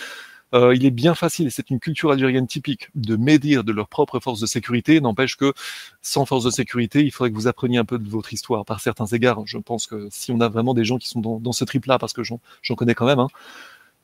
euh, 0.54 0.76
il 0.76 0.86
est 0.86 0.92
bien 0.92 1.16
facile, 1.16 1.48
et 1.48 1.50
c'est 1.50 1.70
une 1.72 1.80
culture 1.80 2.12
algérienne 2.12 2.46
typique, 2.46 2.90
de 2.96 3.16
médire 3.16 3.64
de 3.64 3.72
leurs 3.72 3.88
propres 3.88 4.20
forces 4.20 4.40
de 4.40 4.46
sécurité. 4.46 5.02
N'empêche 5.02 5.36
que 5.36 5.54
sans 6.02 6.26
forces 6.26 6.44
de 6.46 6.52
sécurité, 6.52 7.04
il 7.04 7.12
faudrait 7.12 7.32
que 7.32 7.36
vous 7.36 7.48
appreniez 7.48 7.80
un 7.80 7.86
peu 7.86 7.98
de 7.98 8.08
votre 8.08 8.34
histoire 8.34 8.64
par 8.64 8.80
certains 8.80 9.08
égards. 9.08 9.42
Je 9.46 9.58
pense 9.58 9.88
que 9.88 10.08
si 10.12 10.32
on 10.32 10.40
a 10.42 10.50
vraiment 10.50 10.76
des 10.76 10.86
gens 10.86 11.00
qui 11.00 11.08
sont 11.08 11.22
dans, 11.22 11.40
dans 11.40 11.54
ce 11.54 11.66
trip-là, 11.66 11.98
parce 11.98 12.14
que 12.14 12.22
j'en 12.24 12.40
connais 12.76 12.94
quand 12.94 13.08
même, 13.08 13.20
hein, 13.20 13.30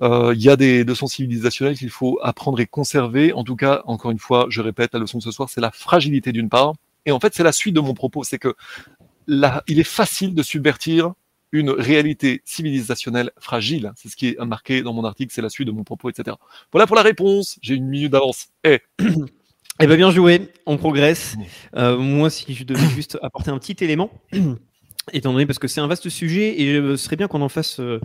il 0.01 0.41
y 0.41 0.49
a 0.49 0.55
des 0.55 0.83
leçons 0.83 1.07
civilisationnelles 1.07 1.77
qu'il 1.77 1.89
faut 1.89 2.19
apprendre 2.21 2.59
et 2.59 2.65
conserver. 2.65 3.33
En 3.33 3.43
tout 3.43 3.55
cas, 3.55 3.81
encore 3.85 4.11
une 4.11 4.19
fois, 4.19 4.47
je 4.49 4.61
répète, 4.61 4.93
la 4.93 4.99
leçon 4.99 5.17
de 5.17 5.23
ce 5.23 5.31
soir, 5.31 5.49
c'est 5.49 5.61
la 5.61 5.71
fragilité 5.71 6.31
d'une 6.31 6.49
part. 6.49 6.73
Et 7.05 7.11
en 7.11 7.19
fait, 7.19 7.33
c'est 7.33 7.43
la 7.43 7.51
suite 7.51 7.75
de 7.75 7.79
mon 7.79 7.93
propos. 7.93 8.23
C'est 8.23 8.39
que 8.39 8.55
là, 9.27 9.63
il 9.67 9.79
est 9.79 9.83
facile 9.83 10.35
de 10.35 10.43
subvertir 10.43 11.13
une 11.51 11.69
réalité 11.69 12.41
civilisationnelle 12.45 13.31
fragile. 13.39 13.91
C'est 13.95 14.09
ce 14.09 14.15
qui 14.15 14.27
est 14.27 14.45
marqué 14.45 14.81
dans 14.81 14.93
mon 14.93 15.03
article, 15.03 15.33
c'est 15.33 15.41
la 15.41 15.49
suite 15.49 15.67
de 15.67 15.71
mon 15.71 15.83
propos, 15.83 16.09
etc. 16.09 16.37
Voilà 16.71 16.85
pour 16.85 16.95
la 16.95 17.01
réponse. 17.01 17.57
J'ai 17.61 17.75
une 17.75 17.87
minute 17.87 18.11
d'avance. 18.11 18.49
Eh. 18.63 18.79
Eh 19.81 19.87
bien, 19.87 19.95
bien 19.95 20.11
joué, 20.11 20.51
on 20.65 20.77
progresse. 20.77 21.37
Euh, 21.75 21.97
moi, 21.97 22.29
si 22.29 22.53
je 22.53 22.65
devais 22.65 22.87
juste 22.89 23.17
apporter 23.21 23.49
un 23.49 23.57
petit 23.57 23.81
élément, 23.81 24.11
étant 25.13 25.31
donné 25.31 25.45
parce 25.45 25.59
que 25.59 25.67
c'est 25.67 25.81
un 25.81 25.87
vaste 25.87 26.09
sujet 26.09 26.61
et 26.61 26.75
ce 26.75 26.95
serait 26.97 27.15
bien 27.15 27.27
qu'on 27.27 27.41
en 27.41 27.49
fasse 27.49 27.79
euh, 27.79 27.99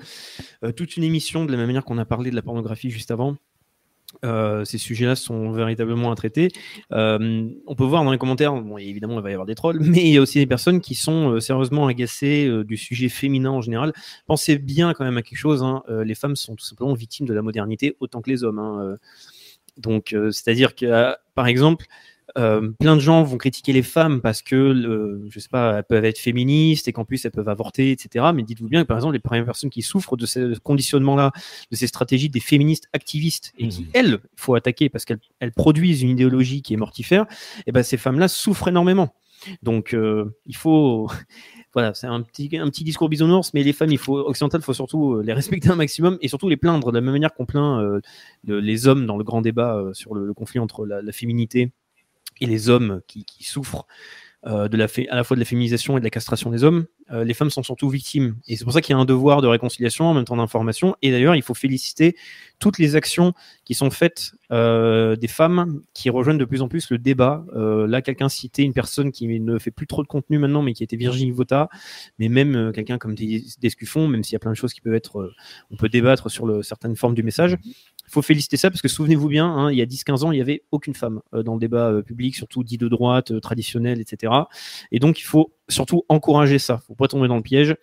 toute 0.77 0.97
une 0.97 1.05
émission 1.05 1.45
de 1.45 1.51
la 1.51 1.57
même 1.57 1.67
manière 1.67 1.85
qu'on 1.85 1.99
a 1.99 2.05
parlé 2.05 2.31
de 2.31 2.37
la 2.37 2.43
pornographie 2.43 2.91
juste 2.91 3.11
avant. 3.11 3.37
Euh, 4.25 4.65
ces 4.65 4.79
sujets-là 4.79 5.17
sont 5.17 5.51
véritablement 5.51 6.13
à 6.13 6.15
traiter. 6.15 6.49
Euh, 6.93 7.49
on 7.67 7.75
peut 7.75 7.85
voir 7.85 8.05
dans 8.05 8.13
les 8.13 8.19
commentaires, 8.19 8.55
bon, 8.55 8.79
évidemment, 8.79 9.19
il 9.19 9.23
va 9.23 9.31
y 9.31 9.33
avoir 9.33 9.47
des 9.47 9.55
trolls, 9.55 9.79
mais 9.83 10.03
il 10.03 10.13
y 10.13 10.19
a 10.19 10.21
aussi 10.21 10.39
des 10.39 10.47
personnes 10.47 10.81
qui 10.81 10.95
sont 10.95 11.33
euh, 11.33 11.41
sérieusement 11.41 11.87
agacées 11.87 12.47
euh, 12.47 12.65
du 12.65 12.77
sujet 12.77 13.09
féminin 13.09 13.51
en 13.51 13.61
général. 13.61 13.93
Pensez 14.27 14.59
bien 14.59 14.95
quand 14.95 15.05
même 15.05 15.17
à 15.17 15.23
quelque 15.23 15.39
chose. 15.39 15.63
Hein, 15.63 15.83
euh, 15.89 16.05
les 16.05 16.15
femmes 16.15 16.37
sont 16.37 16.55
tout 16.55 16.65
simplement 16.65 16.95
victimes 16.95 17.27
de 17.27 17.35
la 17.35 17.43
modernité 17.43 17.97
autant 18.01 18.21
que 18.21 18.31
les 18.31 18.45
hommes. 18.45 18.59
Hein, 18.59 18.97
donc, 19.77 20.15
c'est-à-dire 20.31 20.77
que, 20.77 21.15
par 21.35 21.49
exemple, 21.49 21.87
euh, 22.39 22.71
plein 22.81 22.95
de 22.97 23.01
gens 23.01 23.23
vont 23.23 23.37
critiquer 23.37 23.73
les 23.73 23.83
femmes 23.83 24.21
parce 24.21 24.43
que, 24.43 24.55
euh, 24.57 25.27
je 25.31 25.39
sais 25.39 25.49
pas, 25.49 25.79
elles 25.79 25.85
peuvent 25.85 26.05
être 26.05 26.19
féministes 26.19 26.89
et 26.89 26.93
qu'en 26.93 27.05
plus 27.05 27.25
elles 27.25 27.31
peuvent 27.31 27.49
avorter, 27.49 27.91
etc. 27.91 28.27
Mais 28.35 28.43
dites-vous 28.43 28.69
bien 28.69 28.83
que 28.83 28.87
par 28.89 28.97
exemple, 28.97 29.15
les 29.15 29.21
premières 29.21 29.45
personnes 29.45 29.71
qui 29.71 29.83
souffrent 29.83 30.17
de 30.17 30.27
ce 30.27 30.59
conditionnement-là, 30.59 31.33
de 31.71 31.77
ces 31.77 31.87
stratégies 31.87 32.31
des 32.31 32.41
féministes 32.41 32.89
activistes 32.93 33.53
et 33.59 33.69
qui, 33.69 33.87
elles, 33.93 34.19
il 34.23 34.29
faut 34.37 34.55
attaquer 34.55 34.89
parce 34.89 35.05
qu'elles 35.05 35.21
elles 35.41 35.53
produisent 35.53 36.03
une 36.03 36.11
idéologie 36.11 36.63
qui 36.63 36.75
est 36.75 36.79
mortifère, 36.79 37.27
et 37.67 37.73
ben 37.73 37.83
ces 37.83 37.97
femmes-là 37.97 38.29
souffrent 38.29 38.69
énormément. 38.69 39.15
Donc, 39.63 39.93
euh, 39.93 40.35
il 40.47 40.57
faut, 40.57 41.11
voilà, 41.75 41.93
c'est 41.93 42.07
un 42.07 42.23
petit, 42.23 42.49
un 42.57 42.71
petit 42.71 42.85
discours 42.85 43.11
bisounours, 43.11 43.53
mais 43.53 43.63
les 43.63 43.75
femmes, 43.75 43.91
il 43.93 43.99
faut 43.99 44.17
occidentales, 44.19 44.63
il 44.63 44.65
faut 44.65 44.73
surtout 44.73 45.15
euh, 45.17 45.23
les 45.23 45.35
respecter 45.35 45.69
un 45.69 45.75
maximum 45.77 46.17
et 46.23 46.29
surtout 46.29 46.49
les 46.49 46.57
plaindre 46.57 46.91
de 46.91 46.97
la 46.97 47.03
même 47.03 47.13
manière 47.13 47.35
qu'on 47.35 47.45
plaint 47.45 47.81
euh, 47.83 48.01
le- 48.47 48.61
les 48.61 48.87
hommes 48.89 49.05
dans 49.07 49.19
le 49.19 49.25
grand 49.25 49.43
débat 49.43 49.77
euh, 49.77 49.93
sur 49.93 50.15
le, 50.15 50.25
le 50.27 50.33
conflit 50.33 50.61
entre 50.61 50.87
la, 50.87 51.03
la 51.03 51.13
féminité 51.13 51.73
et 52.41 52.47
les 52.47 52.69
hommes 52.69 53.01
qui, 53.07 53.25
souffrent 53.41 53.87
euh, 54.47 54.69
de 54.69 54.77
la 54.77 54.87
à 55.11 55.17
la 55.17 55.25
fois 55.25 55.37
de 55.37 55.41
la 55.41 55.47
féminisation 55.47 55.97
et 55.97 56.01
de 56.01 56.05
la 56.05 56.11
castration 56.11 56.51
des 56.51 56.65
hommes. 56.65 56.87
Euh, 57.11 57.25
les 57.25 57.35
femmes 57.35 57.51
sont 57.51 57.63
surtout 57.63 57.89
victimes. 57.89 58.37
Et 58.49 58.57
c'est 58.57 58.65
pour 58.65 58.73
ça 58.73 58.81
qu'il 58.81 58.95
y 58.95 58.97
a 58.97 59.01
un 59.01 59.05
devoir 59.05 59.43
de 59.43 59.47
réconciliation 59.47 60.07
en 60.07 60.15
même 60.15 60.25
temps 60.25 60.37
d'information. 60.37 60.97
Et 61.03 61.11
d'ailleurs, 61.11 61.37
il 61.37 61.43
faut 61.43 61.55
féliciter 61.55 62.17
toutes 62.59 62.79
les 62.79 62.97
actions 62.97 63.35
qui 63.65 63.75
sont 63.75 63.91
faites 63.91 64.33
euh, 64.51 65.17
des 65.17 65.29
femmes 65.29 65.83
qui 65.93 66.09
rejoignent 66.09 66.39
de 66.39 66.45
plus 66.45 66.63
en 66.63 66.69
plus 66.69 66.91
le 66.91 66.99
débat. 66.99 67.45
Euh, 67.55 67.87
là, 67.87 68.01
quelqu'un 68.01 68.29
citait 68.29 68.63
une 68.63 68.73
personne 68.73 69.13
qui 69.13 69.27
ne 69.41 69.59
fait 69.59 69.71
plus 69.71 69.87
trop 69.87 70.03
de 70.03 70.09
contenu 70.09 70.39
maintenant, 70.39 70.63
mais 70.63 70.73
qui 70.73 70.83
était 70.83 70.97
Virginie 70.97 71.31
Vota, 71.31 71.69
mais 72.19 72.29
même 72.29 72.73
quelqu'un 72.75 72.99
comme 72.99 73.15
Des- 73.15 73.45
Descuffon, 73.61 74.09
même 74.09 74.23
s'il 74.25 74.35
y 74.35 74.37
a 74.37 74.41
plein 74.41 74.53
de 74.53 74.57
choses 74.57 74.73
qui 74.73 74.81
peuvent 74.81 74.95
être, 74.95 75.33
on 75.71 75.77
peut 75.77 75.89
débattre 75.89 76.31
sur 76.31 76.65
certaines 76.65 76.97
formes 76.97 77.15
du 77.15 77.23
message. 77.23 77.57
Il 77.63 78.11
faut 78.11 78.23
féliciter 78.23 78.57
ça 78.57 78.71
parce 78.71 78.83
que 78.83 78.89
souvenez-vous 78.89 79.29
bien, 79.29 79.47
hein, 79.47 79.71
il 79.71 79.79
y 79.79 79.83
a 79.83 79.87
10-15 79.87 80.25
ans, 80.25 80.33
il 80.33 80.37
n'y 80.37 80.43
avait 80.43 80.63
aucune 80.71 80.95
femme 80.95 81.21
dans 81.33 81.55
le 81.55 81.61
débat 81.61 82.03
public, 82.03 82.37
surtout 82.37 82.63
dit 82.63 82.79
de 82.79 82.89
droite, 82.89 83.41
traditionnel, 83.41 84.01
etc. 84.01 84.33
Et 84.93 84.99
donc, 84.99 85.21
il 85.21 85.25
faut 85.25 85.53
surtout 85.69 86.05
encourager 86.09 86.59
ça. 86.59 86.83
Pas 86.97 87.09
tomber 87.09 87.29
dans 87.29 87.37
le 87.37 87.43
piège. 87.43 87.77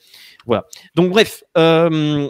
Voilà. 0.46 0.66
Donc, 0.96 1.12
bref. 1.12 1.44
euh, 1.58 2.30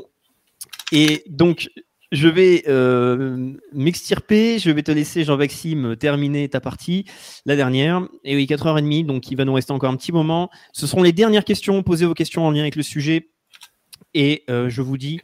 et 0.92 1.24
donc, 1.28 1.70
je 2.12 2.28
vais 2.28 2.64
euh, 2.68 3.54
m'extirper. 3.74 4.60
Je 4.60 4.70
vais 4.70 4.84
te 4.84 4.92
laisser, 4.92 5.24
Jean-Maxime, 5.24 5.96
terminer 5.96 6.50
ta 6.50 6.60
partie, 6.60 7.06
la 7.46 7.56
dernière. 7.56 8.08
Et 8.24 8.36
oui, 8.36 8.46
4h30, 8.46 9.06
donc 9.06 9.32
il 9.32 9.38
va 9.38 9.46
nous 9.46 9.54
rester 9.54 9.72
encore 9.72 9.90
un 9.90 9.96
petit 9.96 10.12
moment. 10.12 10.50
Ce 10.74 10.88
seront 10.88 11.04
les 11.04 11.14
dernières 11.14 11.46
questions. 11.46 11.82
Posez 11.84 12.06
vos 12.06 12.14
questions 12.14 12.46
en 12.46 12.52
lien 12.52 12.62
avec 12.62 12.76
le 12.76 12.84
sujet. 12.84 13.30
Et 14.14 14.44
euh, 14.50 14.70
je 14.70 14.82
vous 14.82 14.98
dis 14.98 15.22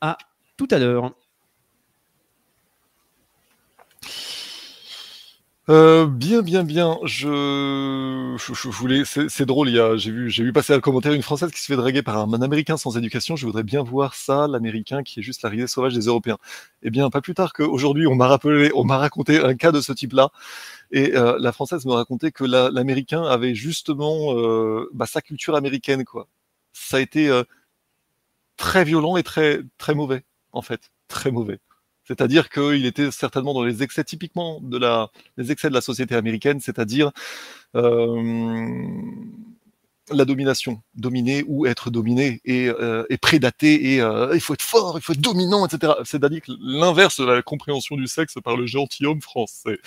à 0.00 0.16
tout 0.56 0.68
à 0.70 0.78
l'heure. 0.78 1.14
Euh, 5.70 6.06
bien, 6.06 6.42
bien, 6.42 6.64
bien. 6.64 6.98
Je, 7.04 8.34
je, 8.38 8.54
je 8.54 8.68
voulais. 8.70 9.04
C'est 9.04 9.46
drôle. 9.46 9.68
J'ai 9.98 10.10
vu, 10.10 10.52
passer 10.52 10.72
un 10.72 10.80
commentaire 10.80 11.12
une 11.12 11.22
française 11.22 11.50
qui 11.52 11.60
se 11.60 11.66
fait 11.66 11.76
draguer 11.76 12.02
par 12.02 12.16
un, 12.18 12.42
Américain 12.42 12.76
sans 12.76 12.96
éducation. 12.98 13.36
Je 13.36 13.46
voudrais 13.46 13.62
bien 13.62 13.82
voir 13.84 14.14
ça, 14.14 14.48
l'Américain 14.48 15.02
qui 15.04 15.20
est 15.20 15.22
juste 15.22 15.42
la 15.42 15.48
risée 15.50 15.68
sauvage 15.68 15.94
des 15.94 16.06
Européens. 16.06 16.38
Eh 16.82 16.90
bien, 16.90 17.08
pas 17.10 17.20
plus 17.20 17.34
tard 17.34 17.52
qu'aujourd'hui, 17.52 18.06
on 18.08 18.16
m'a 18.16 18.38
on 18.74 18.84
m'a 18.84 18.98
raconté 18.98 19.38
un 19.38 19.54
cas 19.54 19.70
de 19.70 19.80
ce 19.80 19.92
type-là. 19.92 20.30
Et 20.92 21.16
euh, 21.16 21.36
la 21.40 21.52
française 21.52 21.86
me 21.86 21.92
racontait 21.92 22.32
que 22.32 22.44
la- 22.44 22.70
l'Américain 22.70 23.22
avait 23.24 23.54
justement 23.54 24.34
euh, 24.36 24.88
bah, 24.94 25.06
sa 25.06 25.22
culture 25.22 25.56
américaine, 25.56 26.04
quoi. 26.04 26.28
Ça 26.72 26.98
a 26.98 27.00
été 27.00 27.30
très 28.56 28.84
violent 28.84 29.16
et 29.16 29.22
très 29.22 29.60
très 29.78 29.94
mauvais, 29.94 30.24
en 30.52 30.62
fait, 30.62 30.92
très 31.08 31.30
mauvais. 31.30 31.58
C'est-à-dire 32.10 32.48
qu'il 32.48 32.86
était 32.86 33.12
certainement 33.12 33.54
dans 33.54 33.62
les 33.62 33.84
excès 33.84 34.02
typiquement 34.02 34.60
de 34.60 34.78
la, 34.78 35.10
les 35.36 35.52
excès 35.52 35.68
de 35.68 35.74
la 35.74 35.80
société 35.80 36.16
américaine, 36.16 36.58
c'est-à-dire 36.58 37.12
euh, 37.76 38.82
la 40.12 40.24
domination, 40.24 40.82
dominer 40.96 41.44
ou 41.46 41.66
être 41.66 41.88
dominé 41.88 42.40
et, 42.44 42.68
euh, 42.68 43.04
et 43.08 44.00
euh, 44.00 44.30
il 44.34 44.40
faut 44.40 44.54
être 44.54 44.62
fort, 44.62 44.98
il 44.98 45.02
faut 45.02 45.12
être 45.12 45.20
dominant, 45.20 45.64
etc. 45.64 45.92
C'est-à-dire 46.04 46.40
l'inverse 46.60 47.20
de 47.20 47.26
la 47.26 47.42
compréhension 47.42 47.94
du 47.94 48.08
sexe 48.08 48.34
par 48.42 48.56
le 48.56 48.66
gentilhomme 48.66 49.20
français. 49.20 49.78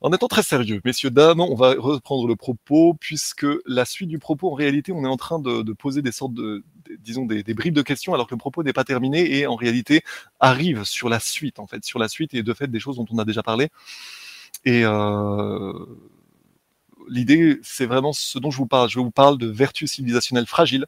En 0.00 0.12
étant 0.12 0.26
très 0.26 0.42
sérieux, 0.42 0.80
messieurs, 0.84 1.10
dames, 1.10 1.40
on 1.40 1.54
va 1.54 1.74
reprendre 1.78 2.26
le 2.26 2.34
propos 2.34 2.94
puisque 2.98 3.46
la 3.66 3.84
suite 3.84 4.08
du 4.08 4.18
propos, 4.18 4.50
en 4.50 4.54
réalité, 4.54 4.90
on 4.90 5.04
est 5.04 5.08
en 5.08 5.16
train 5.16 5.38
de, 5.38 5.72
poser 5.74 6.02
des 6.02 6.10
sortes 6.10 6.34
de, 6.34 6.64
disons, 7.00 7.24
des, 7.24 7.42
bribes 7.54 7.74
de 7.74 7.82
questions 7.82 8.14
alors 8.14 8.26
que 8.26 8.34
le 8.34 8.38
propos 8.38 8.62
n'est 8.62 8.72
pas 8.72 8.84
terminé 8.84 9.38
et 9.38 9.46
en 9.46 9.56
réalité 9.56 10.02
arrive 10.40 10.84
sur 10.84 11.08
la 11.08 11.20
suite, 11.20 11.58
en 11.58 11.66
fait, 11.66 11.84
sur 11.84 11.98
la 11.98 12.08
suite 12.08 12.34
et 12.34 12.42
de 12.42 12.54
fait 12.54 12.68
des 12.68 12.80
choses 12.80 12.96
dont 12.96 13.06
on 13.10 13.18
a 13.18 13.24
déjà 13.24 13.42
parlé. 13.42 13.68
Et 14.64 14.82
euh, 14.84 15.72
l'idée, 17.08 17.58
c'est 17.62 17.86
vraiment 17.86 18.12
ce 18.12 18.38
dont 18.38 18.50
je 18.50 18.58
vous 18.58 18.66
parle. 18.66 18.88
Je 18.88 18.98
vous 18.98 19.10
parle 19.10 19.38
de 19.38 19.46
vertus 19.46 19.92
civilisationnelles 19.92 20.46
fragiles 20.46 20.86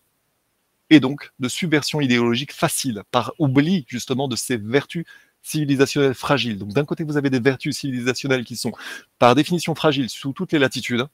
et 0.91 1.01
donc 1.01 1.33
de 1.39 1.49
subversion 1.49 2.01
idéologique 2.01 2.53
facile 2.53 3.03
par 3.11 3.33
oubli 3.39 3.85
justement 3.89 4.29
de 4.29 4.37
ces 4.37 4.57
vertus 4.57 5.05
civilisationnelles 5.43 6.15
fragiles. 6.15 6.59
Donc 6.59 6.73
d'un 6.73 6.85
côté, 6.85 7.05
vous 7.05 7.17
avez 7.17 7.31
des 7.31 7.41
vertus 7.41 7.77
civilisationnelles 7.77 8.45
qui 8.45 8.57
sont 8.57 8.73
par 9.19 9.35
définition 9.35 9.75
fragiles 9.75 10.11
sous 10.11 10.33
toutes 10.33 10.53
les 10.53 10.59
latitudes, 10.59 11.07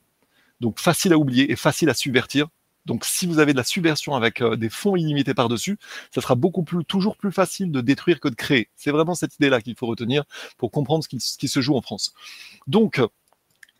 donc 0.60 0.78
faciles 0.80 1.12
à 1.12 1.18
oublier 1.18 1.50
et 1.50 1.56
faciles 1.56 1.90
à 1.90 1.94
subvertir. 1.94 2.48
Donc 2.86 3.04
si 3.04 3.26
vous 3.26 3.38
avez 3.38 3.52
de 3.52 3.58
la 3.58 3.64
subversion 3.64 4.14
avec 4.14 4.40
euh, 4.40 4.56
des 4.56 4.70
fonds 4.70 4.96
illimités 4.96 5.34
par-dessus, 5.34 5.78
ça 6.14 6.20
sera 6.20 6.34
beaucoup 6.34 6.62
plus, 6.62 6.84
toujours 6.84 7.16
plus 7.16 7.32
facile 7.32 7.70
de 7.70 7.80
détruire 7.80 8.20
que 8.20 8.28
de 8.28 8.34
créer. 8.34 8.68
C'est 8.76 8.90
vraiment 8.90 9.14
cette 9.14 9.34
idée-là 9.36 9.60
qu'il 9.60 9.76
faut 9.76 9.86
retenir 9.86 10.24
pour 10.56 10.70
comprendre 10.70 11.04
ce 11.04 11.08
qui, 11.08 11.48
se 11.48 11.60
joue 11.60 11.76
en 11.76 11.82
France. 11.82 12.14
Donc, 12.66 13.00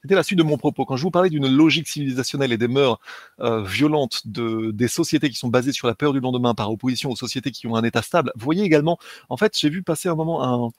c'était 0.03 0.15
la 0.15 0.23
suite 0.23 0.39
de 0.39 0.43
mon 0.43 0.57
propos. 0.57 0.85
Quand 0.85 0.97
je 0.97 1.03
vous 1.03 1.11
parlais 1.11 1.29
d'une 1.29 1.47
logique 1.47 1.87
civilisationnelle 1.87 2.53
et 2.53 2.59
des 2.59 2.69
mœurs 2.69 2.99
euh, 3.41 3.63
violentes 3.63 4.27
de, 4.27 4.71
des 4.71 4.89
sociétés 4.89 5.29
qui 5.29 5.37
sont 5.37 5.49
basées 5.49 5.73
sur 5.73 5.87
la 5.87 5.95
peur 5.95 6.13
du 6.13 6.21
lendemain 6.21 6.55
par 6.55 6.71
opposition 6.71 7.11
aux 7.11 7.17
sociétés 7.17 7.51
qui 7.51 7.67
ont 7.67 7.77
un 7.77 7.85
état 7.85 8.03
stable, 8.03 8.33
voyez 8.35 8.65
également, 8.65 8.99
en 9.29 9.37
fait, 9.37 9.57
j'ai 9.59 9.69
vu 9.69 9.83
passer 9.83 10.09
un 10.09 10.15
moment 10.15 10.43
un, 10.43 10.71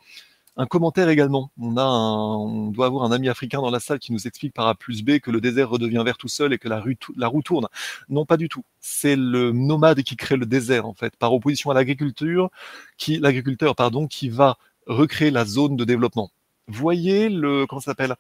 un 0.62 0.68
commentaire 0.68 1.10
également. 1.10 1.52
On, 1.60 2.68
doit 2.72 2.86
avoir 2.86 3.04
un 3.04 3.12
ami 3.12 3.30
africain 3.30 3.62
dans 3.62 3.72
la 3.72 3.80
salle 3.80 4.00
qui 4.00 4.14
nous 4.14 4.28
explique 4.28 4.54
par 4.54 4.68
A 4.68 4.76
plus 4.76 5.04
B 5.04 5.18
que 5.20 5.32
le 5.32 5.42
désert 5.42 5.70
redevient 5.70 6.02
vert 6.06 6.18
tout 6.18 6.28
seul 6.28 6.54
et 6.54 6.60
que 6.60 6.70
la, 6.70 6.80
rue 6.80 6.98
roue 7.20 7.42
tourne. 7.42 7.68
Non, 8.10 8.26
pas 8.26 8.38
du 8.38 8.48
tout. 8.48 8.64
C'est 8.80 9.16
le 9.16 9.52
nomade 9.52 10.04
qui 10.04 10.16
crée 10.16 10.38
le 10.38 10.46
désert, 10.46 10.86
en 10.86 10.94
fait, 10.94 11.16
par 11.18 11.34
opposition 11.34 11.72
à 11.72 11.74
l'agriculture, 11.74 12.52
qui, 12.98 13.18
l'agriculteur, 13.18 13.76
pardon, 13.76 14.08
qui 14.08 14.30
va 14.30 14.58
recréer 14.86 15.32
la 15.32 15.46
zone 15.46 15.76
de 15.78 15.84
développement. 15.84 16.32
Voyez 16.68 17.30
le, 17.30 17.66
comment 17.66 17.82
s'appelle? 17.82 18.16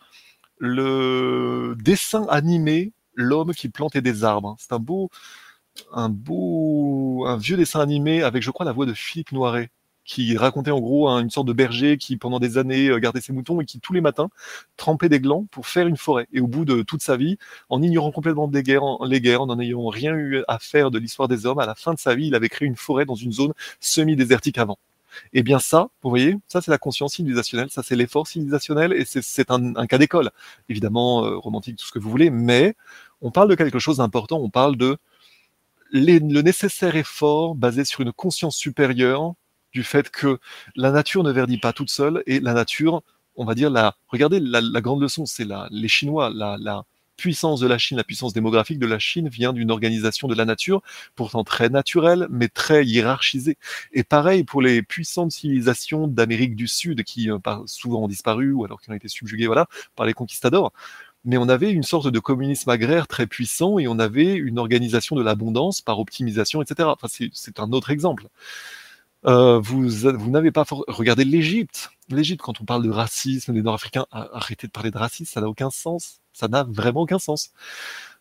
le 0.58 1.76
dessin 1.80 2.26
animé 2.30 2.94
L'homme 3.14 3.54
qui 3.54 3.68
plantait 3.68 4.02
des 4.02 4.24
arbres. 4.24 4.56
C'est 4.58 4.72
un 4.72 4.80
beau, 4.80 5.10
un 5.92 6.08
beau, 6.08 7.26
un 7.28 7.38
vieux 7.38 7.58
dessin 7.58 7.82
animé 7.82 8.24
avec, 8.24 8.42
je 8.42 8.52
crois, 8.52 8.66
la 8.66 8.72
voix 8.72 8.86
de 8.86 8.94
Philippe 8.94 9.34
Noiret, 9.34 9.70
qui 10.06 10.36
racontait 10.38 10.72
en 10.72 10.80
gros 10.80 11.08
une 11.10 11.30
sorte 11.30 11.48
de 11.48 11.54
berger 11.54 11.98
qui, 11.98 12.18
pendant 12.18 12.40
des 12.40 12.58
années, 12.58 12.90
euh, 12.90 13.00
gardait 13.00 13.22
ses 13.22 13.34
moutons 13.34 13.62
et 13.62 13.66
qui, 13.66 13.80
tous 13.80 13.94
les 13.94 14.02
matins, 14.02 14.30
trempait 14.78 15.10
des 15.10 15.20
glands 15.20 15.46
pour 15.52 15.68
faire 15.68 15.88
une 15.88 15.98
forêt. 15.98 16.28
Et 16.34 16.42
au 16.42 16.48
bout 16.48 16.66
de 16.66 16.82
toute 16.82 17.02
sa 17.02 17.18
vie, 17.18 17.38
en 17.70 17.82
ignorant 17.82 18.12
complètement 18.12 18.48
des 18.48 18.64
guerres, 18.64 18.84
les 19.06 19.22
guerres, 19.22 19.42
en 19.44 19.48
n'en 19.48 19.60
ayant 19.60 19.88
rien 19.88 20.14
eu 20.16 20.44
à 20.48 20.60
faire 20.60 20.92
de 20.92 21.00
l'histoire 21.00 21.28
des 21.28 21.46
hommes, 21.46 21.60
à 21.60 21.66
la 21.66 21.76
fin 21.76 21.94
de 21.94 22.00
sa 22.00 22.16
vie, 22.16 22.28
il 22.28 22.36
avait 22.36 22.50
créé 22.50 22.68
une 22.68 22.76
forêt 22.76 23.06
dans 23.06 23.16
une 23.16 23.32
zone 23.32 23.54
semi-désertique 23.80 24.58
avant. 24.58 24.78
Et 25.34 25.44
bien 25.44 25.60
ça, 25.60 25.90
vous 26.02 26.10
voyez, 26.10 26.38
ça 26.48 26.62
c'est 26.62 26.72
la 26.72 26.78
conscience 26.78 27.16
civilisationnelle, 27.16 27.70
ça 27.70 27.84
c'est 27.84 27.96
l'effort 27.96 28.28
civilisationnel 28.28 28.94
et 28.94 29.06
c'est- 29.06 29.52
un, 29.52 29.86
cas 29.88 29.98
d'école. 29.98 30.32
Évidemment, 30.70 31.26
euh, 31.26 31.38
romantique, 31.38 31.78
tout 31.78 31.86
ce 31.86 31.92
que 31.92 32.00
vous 32.00 32.10
voulez, 32.10 32.30
mais 32.30 32.76
on 33.22 33.32
parle 33.32 33.50
de 33.50 33.56
quelque 33.56 33.80
chose 33.80 33.98
d'important, 33.98 34.38
on 34.40 34.50
parle 34.50 34.78
de 34.78 34.98
le 35.92 36.42
nécessaire 36.42 36.96
effort 36.96 37.56
basé 37.56 37.84
sur 37.84 38.02
une 38.02 38.14
conscience 38.14 38.56
supérieure 38.56 39.34
du 39.74 39.84
fait 39.84 40.10
que 40.10 40.40
la 40.76 40.92
nature 40.92 41.24
ne 41.24 41.32
verdit 41.32 41.58
pas 41.58 41.74
toute 41.74 41.90
seule 41.90 42.24
et 42.26 42.40
la 42.40 42.54
nature, 42.54 43.02
on 43.36 43.46
va 43.46 43.56
dire, 43.56 43.70
la, 43.70 43.96
regardez, 44.08 44.40
la, 44.40 44.62
la 44.62 44.82
grande 44.82 45.02
leçon, 45.02 45.26
c'est 45.26 45.46
la, 45.46 45.68
les 45.72 45.88
Chinois, 45.88 46.30
la, 46.34 46.58
la 46.60 46.86
puissance 47.22 47.60
de 47.60 47.68
la 47.68 47.78
Chine, 47.78 47.98
la 47.98 48.04
puissance 48.04 48.34
démographique 48.34 48.80
de 48.80 48.88
la 48.88 48.98
Chine 48.98 49.30
vient 49.30 49.54
d'une 49.54 49.70
organisation 49.70 50.28
de 50.28 50.34
la 50.34 50.44
nature, 50.44 50.82
pourtant 51.16 51.44
très 51.44 51.70
naturelle, 51.70 52.28
mais 52.32 52.48
très 52.48 52.84
hiérarchisée. 52.84 53.60
Et 53.94 54.04
pareil 54.04 54.44
pour 54.44 54.60
les 54.60 54.82
puissantes 54.82 55.32
civilisations 55.32 56.08
d'Amérique 56.08 56.56
du 56.56 56.68
Sud 56.68 57.04
qui 57.04 57.30
euh, 57.30 57.38
souvent 57.68 58.04
ont 58.04 58.08
disparu 58.08 58.54
ou 58.54 58.66
alors 58.66 58.82
qui 58.82 58.90
ont 58.90 58.96
été 58.96 59.08
subjuguées 59.08 59.46
voilà, 59.46 59.68
par 59.96 60.08
les 60.08 60.14
conquistadors. 60.14 60.74
Mais 61.24 61.38
on 61.38 61.48
avait 61.48 61.72
une 61.72 61.84
sorte 61.84 62.08
de 62.08 62.20
communisme 62.20 62.72
agraire 62.72 63.08
très 63.08 63.28
puissant 63.28 63.78
et 63.78 63.88
on 63.88 64.00
avait 64.00 64.34
une 64.34 64.58
organisation 64.58 65.16
de 65.16 65.22
l'abondance 65.22 65.80
par 65.82 66.00
optimisation, 66.00 66.64
etc. 66.64 66.90
Enfin, 66.90 67.08
c'est 67.08 67.60
un 67.60 67.72
autre 67.72 67.92
exemple. 67.92 68.28
Euh, 69.26 69.60
vous 69.60 69.88
vous 69.88 70.30
n'avez 70.32 70.52
pas 70.52 70.66
regardé 70.88 71.24
l'Égypte. 71.26 71.92
L'Égypte, 72.10 72.42
quand 72.42 72.60
on 72.62 72.66
parle 72.66 72.84
de 72.84 72.90
racisme 72.90 73.54
des 73.54 73.62
Nord-Africains, 73.62 74.06
arrêtez 74.12 74.68
de 74.68 74.72
parler 74.72 74.92
de 74.92 74.98
racisme, 74.98 75.32
ça 75.32 75.42
n'a 75.42 75.48
aucun 75.48 75.70
sens. 75.70 76.22
Ça 76.34 76.48
n'a 76.48 76.64
vraiment 76.64 77.02
aucun 77.02 77.20
sens. 77.20 77.52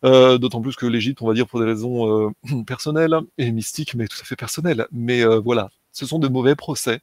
Euh, 0.03 0.37
D'autant 0.37 0.61
plus 0.61 0.75
que 0.75 0.85
l'Égypte, 0.85 1.21
on 1.21 1.27
va 1.27 1.33
dire 1.33 1.47
pour 1.47 1.59
des 1.59 1.65
raisons 1.65 2.27
euh, 2.27 2.63
personnelles 2.67 3.15
et 3.37 3.51
mystiques, 3.51 3.95
mais 3.95 4.07
tout 4.07 4.17
à 4.21 4.25
fait 4.25 4.35
personnelles. 4.35 4.87
Mais 4.91 5.23
euh, 5.23 5.39
voilà, 5.39 5.69
ce 5.91 6.05
sont 6.05 6.19
de 6.19 6.27
mauvais 6.27 6.55
procès, 6.55 7.01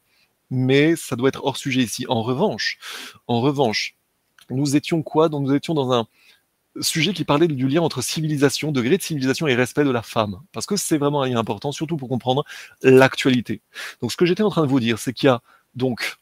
mais 0.50 0.96
ça 0.96 1.16
doit 1.16 1.28
être 1.28 1.44
hors 1.44 1.56
sujet 1.56 1.82
ici. 1.82 2.06
En 2.08 2.22
revanche, 2.22 2.78
en 3.26 3.40
revanche, 3.40 3.96
nous 4.50 4.76
étions 4.76 5.02
quoi? 5.02 5.28
Donc, 5.28 5.46
Nous 5.46 5.54
étions 5.54 5.74
dans 5.74 5.92
un 5.92 6.06
sujet 6.80 7.12
qui 7.12 7.24
parlait 7.24 7.48
du 7.48 7.68
lien 7.68 7.82
entre 7.82 8.02
civilisation, 8.02 8.72
degré 8.72 8.96
de 8.96 9.02
civilisation 9.02 9.46
et 9.46 9.54
respect 9.54 9.84
de 9.84 9.90
la 9.90 10.02
femme. 10.02 10.40
Parce 10.52 10.66
que 10.66 10.76
c'est 10.76 10.98
vraiment 10.98 11.22
un 11.22 11.28
lien 11.28 11.38
important, 11.38 11.72
surtout 11.72 11.96
pour 11.96 12.08
comprendre 12.08 12.44
l'actualité. 12.82 13.60
Donc 14.00 14.12
ce 14.12 14.16
que 14.16 14.26
j'étais 14.26 14.42
en 14.42 14.50
train 14.50 14.62
de 14.62 14.68
vous 14.68 14.80
dire, 14.80 14.98
c'est 14.98 15.12
qu'il 15.12 15.26
y 15.26 15.30
a 15.30 15.40
donc 15.74 16.16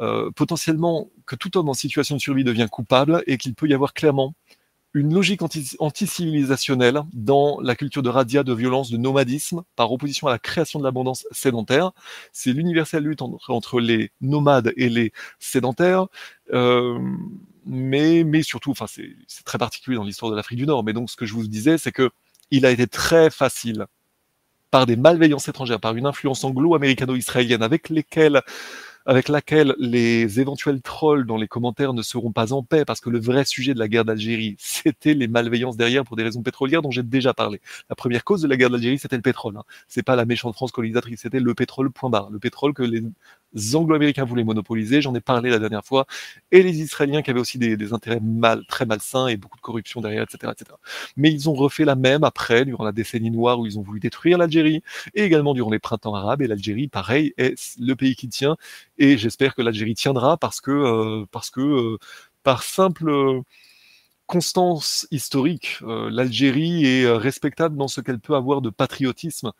euh, 0.00 0.30
potentiellement 0.32 1.08
que 1.24 1.36
tout 1.36 1.56
homme 1.56 1.68
en 1.68 1.74
situation 1.74 2.16
de 2.16 2.20
survie 2.20 2.44
devient 2.44 2.68
coupable 2.70 3.22
et 3.26 3.38
qu'il 3.38 3.54
peut 3.54 3.68
y 3.68 3.74
avoir 3.74 3.94
clairement 3.94 4.34
une 4.94 5.12
logique 5.12 5.42
anti- 5.42 5.76
anti-civilisationnelle 5.78 7.02
dans 7.12 7.60
la 7.60 7.74
culture 7.76 8.02
de 8.02 8.08
radia, 8.08 8.42
de 8.42 8.54
violence, 8.54 8.90
de 8.90 8.96
nomadisme, 8.96 9.62
par 9.74 9.92
opposition 9.92 10.26
à 10.26 10.30
la 10.30 10.38
création 10.38 10.78
de 10.78 10.84
l'abondance 10.84 11.26
sédentaire. 11.32 11.92
C'est 12.32 12.52
l'universelle 12.52 13.04
lutte 13.04 13.20
entre, 13.20 13.50
entre 13.50 13.78
les 13.78 14.10
nomades 14.22 14.72
et 14.76 14.88
les 14.88 15.12
sédentaires. 15.38 16.06
Euh, 16.54 16.98
mais, 17.66 18.24
mais 18.24 18.42
surtout, 18.42 18.70
enfin, 18.70 18.86
c'est 18.86 19.44
très 19.44 19.58
particulier 19.58 19.96
dans 19.96 20.04
l'histoire 20.04 20.30
de 20.30 20.36
l'Afrique 20.36 20.58
du 20.58 20.66
Nord. 20.66 20.84
Mais 20.84 20.92
donc, 20.92 21.10
ce 21.10 21.16
que 21.16 21.26
je 21.26 21.34
vous 21.34 21.46
disais, 21.46 21.78
c'est 21.78 21.92
que 21.92 22.10
il 22.50 22.64
a 22.64 22.70
été 22.70 22.86
très 22.86 23.28
facile 23.30 23.86
par 24.70 24.86
des 24.86 24.96
malveillances 24.96 25.48
étrangères, 25.48 25.80
par 25.80 25.96
une 25.96 26.06
influence 26.06 26.44
anglo-américano-israélienne 26.44 27.62
avec 27.62 27.88
lesquelles 27.88 28.42
avec 29.06 29.28
laquelle 29.28 29.74
les 29.78 30.40
éventuels 30.40 30.82
trolls 30.82 31.26
dans 31.26 31.36
les 31.36 31.46
commentaires 31.46 31.92
ne 31.92 32.02
seront 32.02 32.32
pas 32.32 32.52
en 32.52 32.64
paix, 32.64 32.84
parce 32.84 33.00
que 33.00 33.08
le 33.08 33.20
vrai 33.20 33.44
sujet 33.44 33.72
de 33.72 33.78
la 33.78 33.86
guerre 33.86 34.04
d'Algérie, 34.04 34.56
c'était 34.58 35.14
les 35.14 35.28
malveillances 35.28 35.76
derrière 35.76 36.04
pour 36.04 36.16
des 36.16 36.24
raisons 36.24 36.42
pétrolières 36.42 36.82
dont 36.82 36.90
j'ai 36.90 37.04
déjà 37.04 37.32
parlé. 37.32 37.60
La 37.88 37.94
première 37.94 38.24
cause 38.24 38.42
de 38.42 38.48
la 38.48 38.56
guerre 38.56 38.70
d'Algérie, 38.70 38.98
c'était 38.98 39.16
le 39.16 39.22
pétrole. 39.22 39.56
Hein. 39.56 39.62
C'est 39.86 40.02
pas 40.02 40.16
la 40.16 40.24
méchante 40.24 40.54
France 40.54 40.72
colonisatrice, 40.72 41.20
c'était 41.20 41.40
le 41.40 41.54
pétrole 41.54 41.90
point 41.90 42.10
barre. 42.10 42.30
Le 42.30 42.40
pétrole 42.40 42.74
que 42.74 42.82
les 42.82 43.02
anglo-américains 43.74 44.24
voulaient 44.24 44.44
monopoliser, 44.44 45.00
j'en 45.00 45.14
ai 45.14 45.20
parlé 45.20 45.50
la 45.50 45.58
dernière 45.58 45.84
fois, 45.84 46.06
et 46.50 46.62
les 46.62 46.80
Israéliens 46.80 47.22
qui 47.22 47.30
avaient 47.30 47.40
aussi 47.40 47.58
des, 47.58 47.92
intérêts 47.92 48.20
mal, 48.20 48.64
très 48.66 48.86
malsains 48.86 49.28
et 49.28 49.36
beaucoup 49.36 49.56
de 49.56 49.62
corruption 49.62 50.00
derrière, 50.00 50.22
etc., 50.24 50.52
etc. 50.52 50.76
Mais 51.16 51.32
ils 51.32 51.48
ont 51.48 51.54
refait 51.54 51.84
la 51.84 51.94
même 51.94 52.24
après, 52.24 52.64
durant 52.64 52.84
la 52.84 52.92
décennie 52.92 53.30
noire 53.30 53.58
où 53.58 53.66
ils 53.66 53.78
ont 53.78 53.82
voulu 53.82 54.00
détruire 54.00 54.38
l'Algérie, 54.38 54.82
et 55.14 55.24
également 55.24 55.54
durant 55.54 55.70
les 55.70 55.78
printemps 55.78 56.14
arabes, 56.14 56.42
et 56.42 56.46
l'Algérie, 56.46 56.88
pareil, 56.88 57.34
est 57.38 57.76
le 57.78 57.94
pays 57.94 58.14
qui 58.16 58.28
tient, 58.28 58.56
et 58.98 59.18
j'espère 59.18 59.54
que 59.54 59.62
l'Algérie 59.62 59.94
tiendra 59.94 60.36
parce 60.36 60.60
que, 60.60 60.70
euh, 60.70 61.26
parce 61.30 61.50
que 61.50 61.60
euh, 61.60 61.98
par 62.42 62.62
simple 62.62 63.08
euh, 63.10 63.42
constance 64.26 65.06
historique, 65.10 65.78
l'Algérie 65.82 66.84
est 66.84 67.08
respectable 67.08 67.76
dans 67.76 67.88
ce 67.88 68.00
qu'elle 68.00 68.18
peut 68.20 68.34
avoir 68.34 68.60
de 68.60 68.70
patriotisme. 68.70 69.52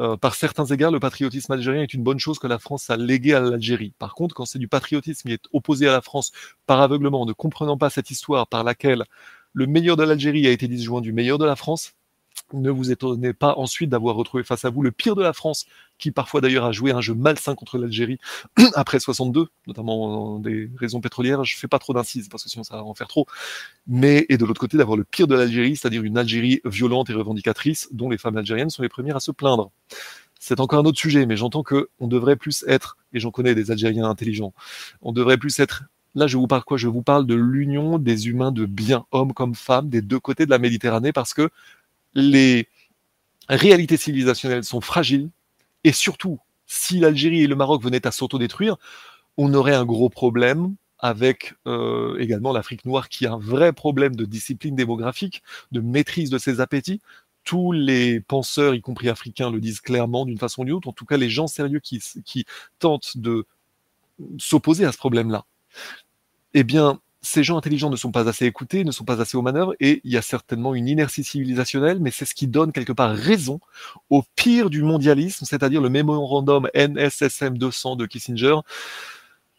Euh, 0.00 0.16
par 0.16 0.34
certains 0.34 0.64
égards, 0.66 0.90
le 0.90 0.98
patriotisme 1.00 1.52
algérien 1.52 1.82
est 1.82 1.94
une 1.94 2.02
bonne 2.02 2.18
chose 2.18 2.38
que 2.38 2.46
la 2.46 2.58
France 2.58 2.90
a 2.90 2.96
légué 2.96 3.34
à 3.34 3.40
l'Algérie. 3.40 3.92
Par 3.98 4.14
contre, 4.14 4.34
quand 4.34 4.44
c'est 4.44 4.58
du 4.58 4.68
patriotisme 4.68 5.28
qui 5.28 5.34
est 5.34 5.44
opposé 5.52 5.88
à 5.88 5.92
la 5.92 6.02
France 6.02 6.32
par 6.66 6.80
aveuglement, 6.80 7.22
en 7.22 7.26
ne 7.26 7.32
comprenant 7.32 7.78
pas 7.78 7.90
cette 7.90 8.10
histoire 8.10 8.48
par 8.48 8.64
laquelle 8.64 9.04
le 9.52 9.66
meilleur 9.66 9.96
de 9.96 10.02
l'Algérie 10.02 10.46
a 10.46 10.50
été 10.50 10.66
disjoint 10.66 11.00
du 11.00 11.12
meilleur 11.12 11.38
de 11.38 11.44
la 11.44 11.54
France, 11.56 11.94
ne 12.52 12.70
vous 12.70 12.90
étonnez 12.90 13.32
pas 13.32 13.54
ensuite 13.56 13.90
d'avoir 13.90 14.16
retrouvé 14.16 14.44
face 14.44 14.64
à 14.64 14.70
vous 14.70 14.82
le 14.82 14.90
pire 14.90 15.16
de 15.16 15.22
la 15.22 15.32
France, 15.32 15.66
qui 15.98 16.10
parfois 16.10 16.40
d'ailleurs 16.40 16.64
a 16.64 16.72
joué 16.72 16.90
un 16.90 17.00
jeu 17.00 17.14
malsain 17.14 17.54
contre 17.54 17.78
l'Algérie 17.78 18.18
après 18.74 19.00
62, 19.00 19.48
notamment 19.66 20.38
des 20.38 20.70
raisons 20.76 21.00
pétrolières. 21.00 21.44
Je 21.44 21.56
fais 21.56 21.68
pas 21.68 21.78
trop 21.78 21.94
d'incises 21.94 22.28
parce 22.28 22.44
que 22.44 22.50
sinon 22.50 22.64
ça 22.64 22.76
va 22.76 22.84
en 22.84 22.94
faire 22.94 23.08
trop. 23.08 23.26
Mais 23.86 24.26
et 24.28 24.36
de 24.36 24.44
l'autre 24.44 24.60
côté 24.60 24.76
d'avoir 24.76 24.96
le 24.96 25.04
pire 25.04 25.26
de 25.26 25.34
l'Algérie, 25.34 25.76
c'est-à-dire 25.76 26.02
une 26.02 26.18
Algérie 26.18 26.60
violente 26.64 27.10
et 27.10 27.14
revendicatrice, 27.14 27.88
dont 27.92 28.08
les 28.08 28.18
femmes 28.18 28.36
algériennes 28.36 28.70
sont 28.70 28.82
les 28.82 28.88
premières 28.88 29.16
à 29.16 29.20
se 29.20 29.30
plaindre. 29.30 29.70
C'est 30.38 30.60
encore 30.60 30.80
un 30.80 30.84
autre 30.84 30.98
sujet, 30.98 31.26
mais 31.26 31.36
j'entends 31.36 31.62
que 31.62 31.88
on 32.00 32.06
devrait 32.06 32.36
plus 32.36 32.64
être, 32.68 32.98
et 33.12 33.20
j'en 33.20 33.30
connais 33.30 33.54
des 33.54 33.70
Algériens 33.70 34.08
intelligents, 34.08 34.52
on 35.00 35.12
devrait 35.12 35.38
plus 35.38 35.58
être 35.58 35.84
Là, 36.16 36.28
je 36.28 36.36
vous 36.36 36.46
parle 36.46 36.62
quoi? 36.62 36.76
Je 36.76 36.86
vous 36.86 37.02
parle 37.02 37.26
de 37.26 37.34
l'union 37.34 37.98
des 37.98 38.28
humains 38.28 38.52
de 38.52 38.66
bien, 38.66 39.04
hommes 39.10 39.32
comme 39.32 39.56
femmes, 39.56 39.88
des 39.88 40.00
deux 40.00 40.20
côtés 40.20 40.46
de 40.46 40.50
la 40.50 40.60
Méditerranée, 40.60 41.12
parce 41.12 41.34
que 41.34 41.50
les 42.14 42.68
réalités 43.48 43.96
civilisationnelles 43.96 44.64
sont 44.64 44.80
fragiles, 44.80 45.30
et 45.84 45.92
surtout, 45.92 46.40
si 46.66 46.98
l'Algérie 46.98 47.42
et 47.42 47.46
le 47.46 47.56
Maroc 47.56 47.82
venaient 47.82 48.06
à 48.06 48.10
s'autodétruire, 48.10 48.76
on 49.36 49.52
aurait 49.54 49.74
un 49.74 49.84
gros 49.84 50.08
problème 50.08 50.74
avec 50.98 51.54
euh, 51.66 52.16
également 52.18 52.52
l'Afrique 52.52 52.86
noire 52.86 53.08
qui 53.08 53.26
a 53.26 53.32
un 53.32 53.38
vrai 53.38 53.72
problème 53.72 54.16
de 54.16 54.24
discipline 54.24 54.74
démographique, 54.74 55.42
de 55.72 55.80
maîtrise 55.80 56.30
de 56.30 56.38
ses 56.38 56.60
appétits. 56.60 57.00
Tous 57.42 57.72
les 57.72 58.20
penseurs, 58.20 58.74
y 58.74 58.80
compris 58.80 59.10
africains, 59.10 59.50
le 59.50 59.60
disent 59.60 59.80
clairement 59.80 60.24
d'une 60.24 60.38
façon 60.38 60.62
ou 60.62 60.64
d'une 60.64 60.74
autre. 60.74 60.88
En 60.88 60.92
tout 60.92 61.04
cas, 61.04 61.18
les 61.18 61.28
gens 61.28 61.46
sérieux 61.46 61.80
qui, 61.80 62.02
qui 62.24 62.46
tentent 62.78 63.18
de 63.18 63.46
s'opposer 64.38 64.86
à 64.86 64.92
ce 64.92 64.96
problème-là. 64.96 65.44
Eh 66.54 66.64
bien, 66.64 67.00
ces 67.24 67.42
gens 67.42 67.56
intelligents 67.56 67.90
ne 67.90 67.96
sont 67.96 68.12
pas 68.12 68.28
assez 68.28 68.46
écoutés, 68.46 68.84
ne 68.84 68.92
sont 68.92 69.04
pas 69.04 69.20
assez 69.20 69.36
aux 69.36 69.42
manœuvres, 69.42 69.74
et 69.80 70.00
il 70.04 70.12
y 70.12 70.16
a 70.16 70.22
certainement 70.22 70.74
une 70.74 70.86
inertie 70.86 71.24
civilisationnelle, 71.24 71.98
mais 72.00 72.10
c'est 72.10 72.26
ce 72.26 72.34
qui 72.34 72.46
donne 72.46 72.70
quelque 72.70 72.92
part 72.92 73.14
raison 73.14 73.60
au 74.10 74.22
pire 74.36 74.70
du 74.70 74.82
mondialisme, 74.82 75.44
c'est-à-dire 75.46 75.80
le 75.80 75.88
mémorandum 75.88 76.68
NSSM 76.74 77.58
200 77.58 77.96
de 77.96 78.06
Kissinger, 78.06 78.56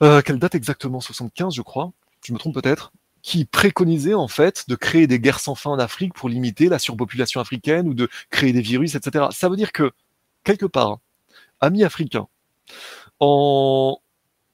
euh, 0.03 0.21
quelle 0.21 0.39
date 0.39 0.55
exactement 0.55 1.01
75, 1.01 1.55
je 1.55 1.61
crois, 1.61 1.91
je 2.23 2.33
me 2.33 2.37
trompe 2.37 2.53
peut-être, 2.53 2.91
qui 3.21 3.45
préconisait 3.45 4.13
en 4.13 4.27
fait 4.27 4.69
de 4.69 4.75
créer 4.75 5.07
des 5.07 5.19
guerres 5.19 5.39
sans 5.39 5.55
fin 5.55 5.71
en 5.71 5.79
Afrique 5.79 6.13
pour 6.13 6.29
limiter 6.29 6.69
la 6.69 6.77
surpopulation 6.77 7.41
africaine 7.41 7.87
ou 7.87 7.95
de 7.95 8.07
créer 8.29 8.53
des 8.53 8.61
virus, 8.61 8.93
etc. 8.93 9.25
Ça 9.31 9.49
veut 9.49 9.55
dire 9.55 9.71
que, 9.71 9.91
quelque 10.43 10.67
part, 10.67 10.99
amis 11.59 11.83
africains, 11.83 12.27
en 13.19 13.97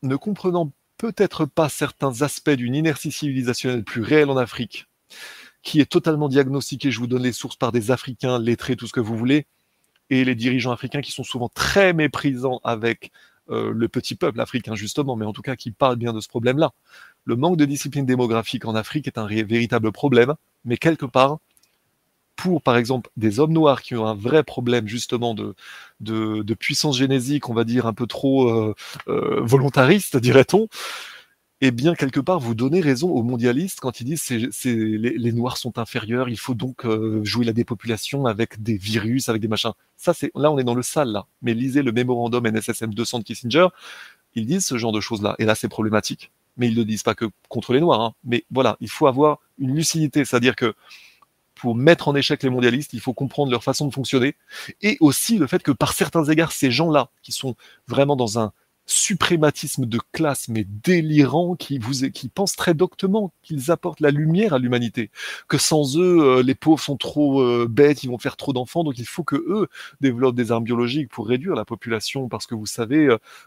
ne 0.03 0.15
comprenant 0.15 0.71
peut-être 1.01 1.45
pas 1.47 1.67
certains 1.67 2.21
aspects 2.21 2.51
d'une 2.51 2.75
inertie 2.75 3.11
civilisationnelle 3.11 3.83
plus 3.83 4.03
réelle 4.03 4.29
en 4.29 4.37
Afrique, 4.37 4.85
qui 5.63 5.79
est 5.81 5.91
totalement 5.91 6.29
diagnostiquée, 6.29 6.91
je 6.91 6.99
vous 6.99 7.07
donne 7.07 7.23
les 7.23 7.31
sources 7.31 7.55
par 7.55 7.71
des 7.71 7.89
Africains 7.89 8.37
lettrés, 8.37 8.75
tout 8.75 8.85
ce 8.85 8.93
que 8.93 8.99
vous 8.99 9.17
voulez, 9.17 9.47
et 10.11 10.23
les 10.23 10.35
dirigeants 10.35 10.71
africains 10.71 11.01
qui 11.01 11.11
sont 11.11 11.23
souvent 11.23 11.49
très 11.49 11.93
méprisants 11.93 12.61
avec 12.63 13.11
euh, 13.49 13.71
le 13.75 13.87
petit 13.87 14.13
peuple 14.13 14.39
africain, 14.39 14.75
justement, 14.75 15.15
mais 15.15 15.25
en 15.25 15.33
tout 15.33 15.41
cas 15.41 15.55
qui 15.55 15.71
parlent 15.71 15.95
bien 15.95 16.13
de 16.13 16.19
ce 16.19 16.27
problème-là. 16.27 16.71
Le 17.25 17.35
manque 17.35 17.57
de 17.57 17.65
discipline 17.65 18.05
démographique 18.05 18.65
en 18.65 18.75
Afrique 18.75 19.07
est 19.07 19.17
un 19.17 19.25
véritable 19.25 19.91
problème, 19.91 20.35
mais 20.65 20.77
quelque 20.77 21.07
part, 21.07 21.39
pour, 22.41 22.63
par 22.63 22.75
exemple, 22.75 23.11
des 23.17 23.39
hommes 23.39 23.53
noirs 23.53 23.83
qui 23.83 23.95
ont 23.95 24.07
un 24.07 24.15
vrai 24.15 24.43
problème 24.43 24.87
justement 24.87 25.35
de, 25.35 25.53
de, 25.99 26.53
puissance 26.55 26.97
génésique, 26.97 27.49
on 27.49 27.53
va 27.53 27.63
dire 27.63 27.85
un 27.85 27.93
peu 27.93 28.07
trop 28.07 28.49
euh, 28.49 28.73
euh, 29.09 29.41
volontariste, 29.43 30.17
dirait-on, 30.27 30.67
eh 31.61 31.69
bien, 31.69 31.93
quelque 31.93 32.19
part, 32.19 32.39
vous 32.39 32.55
donnez 32.55 32.81
raison 32.81 33.11
aux 33.11 33.21
mondialistes 33.21 33.79
quand 33.79 34.01
ils 34.01 34.05
disent 34.05 34.23
c'est, 34.23 34.73
les 34.73 35.31
Noirs 35.33 35.57
sont 35.57 35.77
inférieurs, 35.77 36.29
il 36.29 36.39
faut 36.39 36.55
donc 36.55 36.83
euh, 36.83 37.23
jouer 37.23 37.45
la 37.45 37.53
dépopulation 37.53 38.25
avec 38.25 38.63
des 38.63 38.75
virus, 38.75 39.29
avec 39.29 39.39
des 39.39 39.47
machins. 39.47 39.73
Ça, 39.95 40.15
c'est 40.15 40.31
là, 40.33 40.51
on 40.51 40.57
est 40.57 40.63
dans 40.63 40.73
le 40.73 40.81
sale, 40.81 41.09
là. 41.09 41.27
Mais 41.43 41.53
lisez 41.53 41.83
le 41.83 41.91
mémorandum 41.91 42.47
NSSM 42.47 42.91
200 42.95 43.19
de 43.19 43.23
Kissinger, 43.23 43.67
ils 44.33 44.47
disent 44.47 44.65
ce 44.65 44.79
genre 44.79 44.91
de 44.91 44.99
choses-là. 44.99 45.35
Et 45.37 45.45
là, 45.45 45.53
c'est 45.53 45.69
problématique. 45.69 46.31
Mais 46.57 46.67
ils 46.67 46.73
ne 46.73 46.79
le 46.79 46.85
disent 46.85 47.03
pas 47.03 47.13
que 47.13 47.25
contre 47.49 47.73
les 47.73 47.81
Noirs. 47.81 48.01
Hein. 48.01 48.15
Mais 48.23 48.45
voilà, 48.49 48.77
il 48.81 48.89
faut 48.89 49.05
avoir 49.05 49.37
une 49.59 49.75
lucidité, 49.75 50.25
c'est-à-dire 50.25 50.55
que 50.55 50.73
pour 51.61 51.75
mettre 51.75 52.07
en 52.07 52.15
échec 52.15 52.41
les 52.41 52.49
mondialistes, 52.49 52.91
il 52.93 52.99
faut 52.99 53.13
comprendre 53.13 53.51
leur 53.51 53.63
façon 53.63 53.87
de 53.87 53.93
fonctionner 53.93 54.35
et 54.81 54.97
aussi 54.99 55.37
le 55.37 55.45
fait 55.45 55.61
que 55.61 55.71
par 55.71 55.93
certains 55.93 56.23
égards, 56.23 56.51
ces 56.51 56.71
gens-là, 56.71 57.11
qui 57.21 57.31
sont 57.31 57.55
vraiment 57.87 58.15
dans 58.15 58.39
un 58.39 58.51
suprématisme 58.87 59.85
de 59.85 59.99
classe 60.11 60.47
mais 60.47 60.65
délirant, 60.67 61.55
qui, 61.55 61.77
vous, 61.77 62.09
qui 62.09 62.29
pensent 62.29 62.55
très 62.55 62.73
doctement 62.73 63.31
qu'ils 63.43 63.69
apportent 63.69 63.99
la 63.99 64.09
lumière 64.09 64.55
à 64.55 64.59
l'humanité, 64.59 65.11
que 65.47 65.59
sans 65.59 65.99
eux, 65.99 66.39
euh, 66.39 66.41
les 66.41 66.55
pauvres 66.55 66.81
sont 66.81 66.97
trop 66.97 67.43
euh, 67.43 67.67
bêtes, 67.69 68.03
ils 68.03 68.09
vont 68.09 68.17
faire 68.17 68.37
trop 68.37 68.53
d'enfants, 68.53 68.83
donc 68.83 68.97
il 68.97 69.05
faut 69.05 69.23
que 69.23 69.35
eux 69.35 69.67
développent 70.01 70.35
des 70.35 70.51
armes 70.51 70.63
biologiques 70.63 71.09
pour 71.09 71.27
réduire 71.27 71.53
la 71.53 71.63
population, 71.63 72.27
parce 72.27 72.47
que 72.47 72.55
vous 72.55 72.65
savez, 72.65 73.05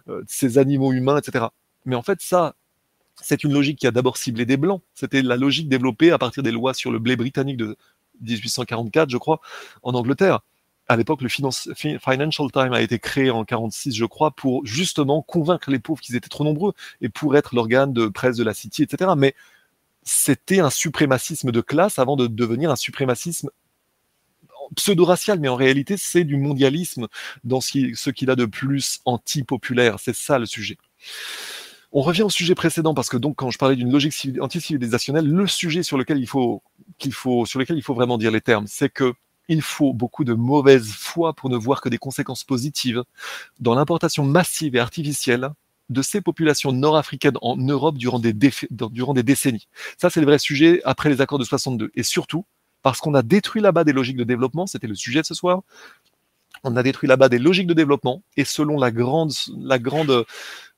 euh, 0.09 0.23
ces 0.29 0.57
animaux 0.59 0.93
humains, 0.93 1.19
etc. 1.19 1.47
Mais 1.85 1.97
en 1.97 2.03
fait, 2.03 2.21
ça, 2.21 2.55
c'est 3.23 3.45
une 3.45 3.53
logique 3.53 3.79
qui 3.79 3.87
a 3.87 3.91
d'abord 3.91 4.17
ciblé 4.17 4.45
des 4.45 4.57
blancs. 4.57 4.83
C'était 4.95 5.23
la 5.23 5.37
logique 5.37 5.69
développée 5.69 6.11
à 6.11 6.19
partir 6.19 6.43
des 6.43 6.51
lois 6.51 6.75
sur 6.75 6.91
le 6.91 6.99
blé 6.99 7.17
britannique 7.17 7.57
de 7.57 7.77
1844, 8.23 9.11
je 9.11 9.17
crois, 9.17 9.41
en 9.83 9.95
Angleterre. 9.95 10.41
À 10.87 10.97
l'époque, 10.97 11.23
le 11.23 11.31
Financial 11.31 12.53
Times 12.53 12.73
a 12.75 12.83
été 12.83 12.99
créé 12.99 13.31
en 13.31 13.45
46, 13.45 13.97
je 13.97 14.05
crois, 14.05 14.33
pour 14.33 14.67
justement 14.67 15.23
convaincre 15.23 15.71
les 15.71 15.79
pauvres 15.79 16.03
qu'ils 16.03 16.15
étaient 16.15 16.29
trop 16.29 16.45
nombreux 16.45 16.75
et 17.01 17.09
pour 17.09 17.37
être 17.37 17.55
l'organe 17.55 17.95
de 17.95 18.07
presse 18.09 18.37
de 18.37 18.45
la 18.45 18.53
City, 18.53 18.83
etc. 18.83 19.13
Mais 19.17 19.35
c'était 20.03 20.61
un 20.61 20.69
suprémacisme 20.69 21.53
de 21.53 21.61
classe 21.63 21.99
avant 21.99 22.17
de 22.17 22.27
devenir 22.27 22.71
un 22.71 22.77
suprémacisme 22.77 23.49
pseudo-racial, 24.77 25.41
mais 25.41 25.49
en 25.49 25.57
réalité, 25.57 25.97
c'est 25.97 26.25
du 26.25 26.37
mondialisme 26.37 27.09
dans 27.45 27.63
ce 27.63 28.11
qu'il 28.11 28.31
a 28.31 28.37
de 28.37 28.45
plus 28.45 29.01
anti-populaire. 29.07 29.99
C'est 30.01 30.15
ça 30.15 30.39
le 30.39 30.47
sujet. 30.47 30.77
On 31.97 32.03
revient 32.03 32.23
au 32.23 32.31
sujet 32.31 32.57
précédent 32.57 32.93
parce 32.93 33.09
que 33.09 33.17
donc 33.17 33.37
quand 33.37 33.51
je 33.51 33.59
parlais 33.59 33.77
d'une 33.77 33.93
logique 33.93 34.15
anti-civilisationnelle, 34.41 35.27
le 35.27 35.47
sujet 35.47 35.85
sur 35.85 35.97
lequel 35.97 36.19
il 36.19 36.27
faut 36.27 36.61
qu'il 36.99 37.13
faut 37.13 37.47
sur 37.47 37.61
lequel 37.61 37.77
il 37.77 37.83
faut 37.83 37.95
vraiment 37.95 38.19
dire 38.19 38.33
les 38.33 38.41
termes, 38.41 38.67
c'est 38.67 38.89
que 38.89 39.15
il 39.49 39.63
faut 39.63 39.93
beaucoup 39.93 40.25
de 40.25 40.35
mauvaise 40.35 40.91
foi 40.91 41.35
pour 41.35 41.51
ne 41.51 41.57
voir 41.57 41.81
que 41.81 41.89
des 41.89 41.99
conséquences 41.99 42.43
positives 42.43 43.05
dans 43.61 43.77
l'importation 43.77 44.25
massive 44.25 44.75
et 44.75 44.81
artificielle 44.81 45.51
de 45.89 46.03
ces 46.03 46.21
populations 46.21 46.73
nord-africaines 46.73 47.39
en 47.43 47.57
Europe 47.57 47.97
durant 47.97 48.19
des, 48.19 48.33
durant 48.33 49.15
des 49.15 49.23
décennies. 49.23 49.69
Ça, 49.97 50.11
c'est 50.11 50.21
le 50.21 50.27
vrai 50.27 50.39
sujet 50.39 50.81
après 50.85 51.11
les 51.11 51.21
accords 51.21 51.39
de 51.39 51.45
62. 51.45 51.93
Et 51.95 52.03
surtout, 52.03 52.45
parce 52.83 53.01
qu'on 53.01 53.15
a 53.15 53.23
détruit 53.23 53.63
là-bas 53.63 53.85
des 53.85 53.93
logiques 53.93 54.17
de 54.17 54.25
développement, 54.25 54.67
c'était 54.67 54.87
le 54.87 54.95
sujet 54.95 55.21
de 55.21 55.27
ce 55.27 55.35
soir, 55.35 55.63
on 56.65 56.77
a 56.77 56.83
détruit 56.83 57.09
là-bas 57.09 57.29
des 57.29 57.39
logiques 57.39 57.67
de 57.67 57.75
développement, 57.75 58.23
et 58.37 58.45
selon 58.45 58.79
la 58.79 58.91
grande, 58.91 59.33
la 59.59 59.79
grande, 59.79 60.25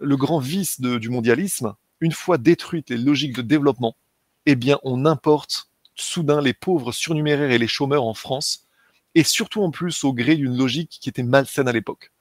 le 0.00 0.16
grand 0.16 0.38
vice 0.38 0.80
du 0.80 1.08
mondialisme, 1.08 1.74
une 2.00 2.12
fois 2.12 2.38
détruites 2.38 2.90
les 2.90 2.98
logiques 2.98 3.36
de 3.36 3.42
développement, 3.42 3.96
eh 4.44 4.56
bien, 4.56 4.78
on 4.82 5.06
importe 5.06 5.70
soudain 5.94 6.40
les 6.40 6.52
pauvres 6.52 6.92
surnuméraires 6.92 7.50
et 7.50 7.58
les 7.58 7.68
chômeurs 7.68 8.04
en 8.04 8.14
France, 8.14 8.66
et 9.14 9.24
surtout 9.24 9.62
en 9.62 9.70
plus 9.70 10.04
au 10.04 10.12
gré 10.12 10.36
d'une 10.36 10.56
logique 10.56 10.98
qui 11.00 11.08
était 11.08 11.22
malsaine 11.22 11.68
à 11.68 11.72
l'époque. 11.72 12.12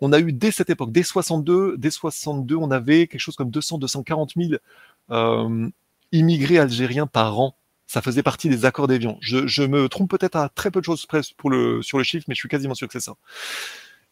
On 0.00 0.12
a 0.12 0.18
eu 0.18 0.32
dès 0.32 0.50
cette 0.50 0.68
époque, 0.68 0.90
dès 0.90 1.04
62, 1.04 1.76
dès 1.78 1.92
62, 1.92 2.56
on 2.56 2.72
avait 2.72 3.06
quelque 3.06 3.20
chose 3.20 3.36
comme 3.36 3.50
200, 3.50 3.78
240 3.78 4.32
000 4.36 4.54
euh, 5.10 5.68
immigrés 6.10 6.58
algériens 6.58 7.06
par 7.06 7.38
an. 7.38 7.54
Ça 7.90 8.02
faisait 8.02 8.22
partie 8.22 8.48
des 8.48 8.66
accords 8.66 8.86
d'Évian. 8.86 9.18
Je, 9.20 9.62
me 9.64 9.88
trompe 9.88 10.08
peut-être 10.08 10.36
à 10.36 10.48
très 10.48 10.70
peu 10.70 10.78
de 10.78 10.84
choses 10.84 11.06
près 11.06 11.22
sur 11.24 11.48
le 11.48 12.04
chiffre, 12.04 12.24
mais 12.28 12.36
je 12.36 12.38
suis 12.38 12.48
quasiment 12.48 12.76
sûr 12.76 12.86
que 12.86 12.92
c'est 12.92 13.04
ça. 13.04 13.14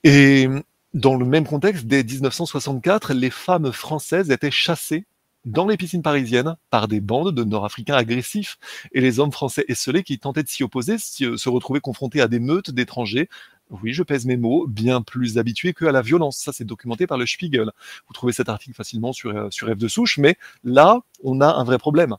Et 0.02 0.48
dans 0.94 1.14
le 1.14 1.24
même 1.24 1.46
contexte, 1.46 1.86
dès 1.86 2.02
1964, 2.02 3.14
les 3.14 3.30
femmes 3.30 3.70
françaises 3.70 4.32
étaient 4.32 4.50
chassées 4.50 5.06
dans 5.44 5.68
les 5.68 5.76
piscines 5.76 6.02
parisiennes 6.02 6.56
par 6.70 6.88
des 6.88 7.00
bandes 7.00 7.32
de 7.32 7.44
Nord-Africains 7.44 7.94
agressifs 7.94 8.58
et 8.90 9.00
les 9.00 9.20
hommes 9.20 9.30
français 9.30 9.64
esselés 9.68 10.02
qui 10.02 10.18
tentaient 10.18 10.42
de 10.42 10.48
s'y 10.48 10.64
opposer 10.64 10.98
se 10.98 11.48
retrouvaient 11.48 11.78
confrontés 11.78 12.20
à 12.20 12.26
des 12.26 12.40
meutes 12.40 12.72
d'étrangers. 12.72 13.28
Oui, 13.70 13.92
je 13.92 14.02
pèse 14.02 14.26
mes 14.26 14.36
mots, 14.36 14.66
bien 14.66 15.02
plus 15.02 15.38
habitués 15.38 15.72
qu'à 15.72 15.92
la 15.92 16.02
violence. 16.02 16.38
Ça, 16.38 16.52
c'est 16.52 16.64
documenté 16.64 17.06
par 17.06 17.16
le 17.16 17.26
Spiegel. 17.26 17.70
Vous 18.08 18.12
trouvez 18.12 18.32
cet 18.32 18.48
article 18.48 18.74
facilement 18.74 19.12
sur, 19.12 19.30
euh, 19.30 19.50
sur 19.50 19.68
F 19.68 19.78
de 19.78 19.86
souche, 19.86 20.18
mais 20.18 20.36
là, 20.64 20.98
on 21.22 21.40
a 21.40 21.46
un 21.46 21.62
vrai 21.62 21.78
problème. 21.78 22.16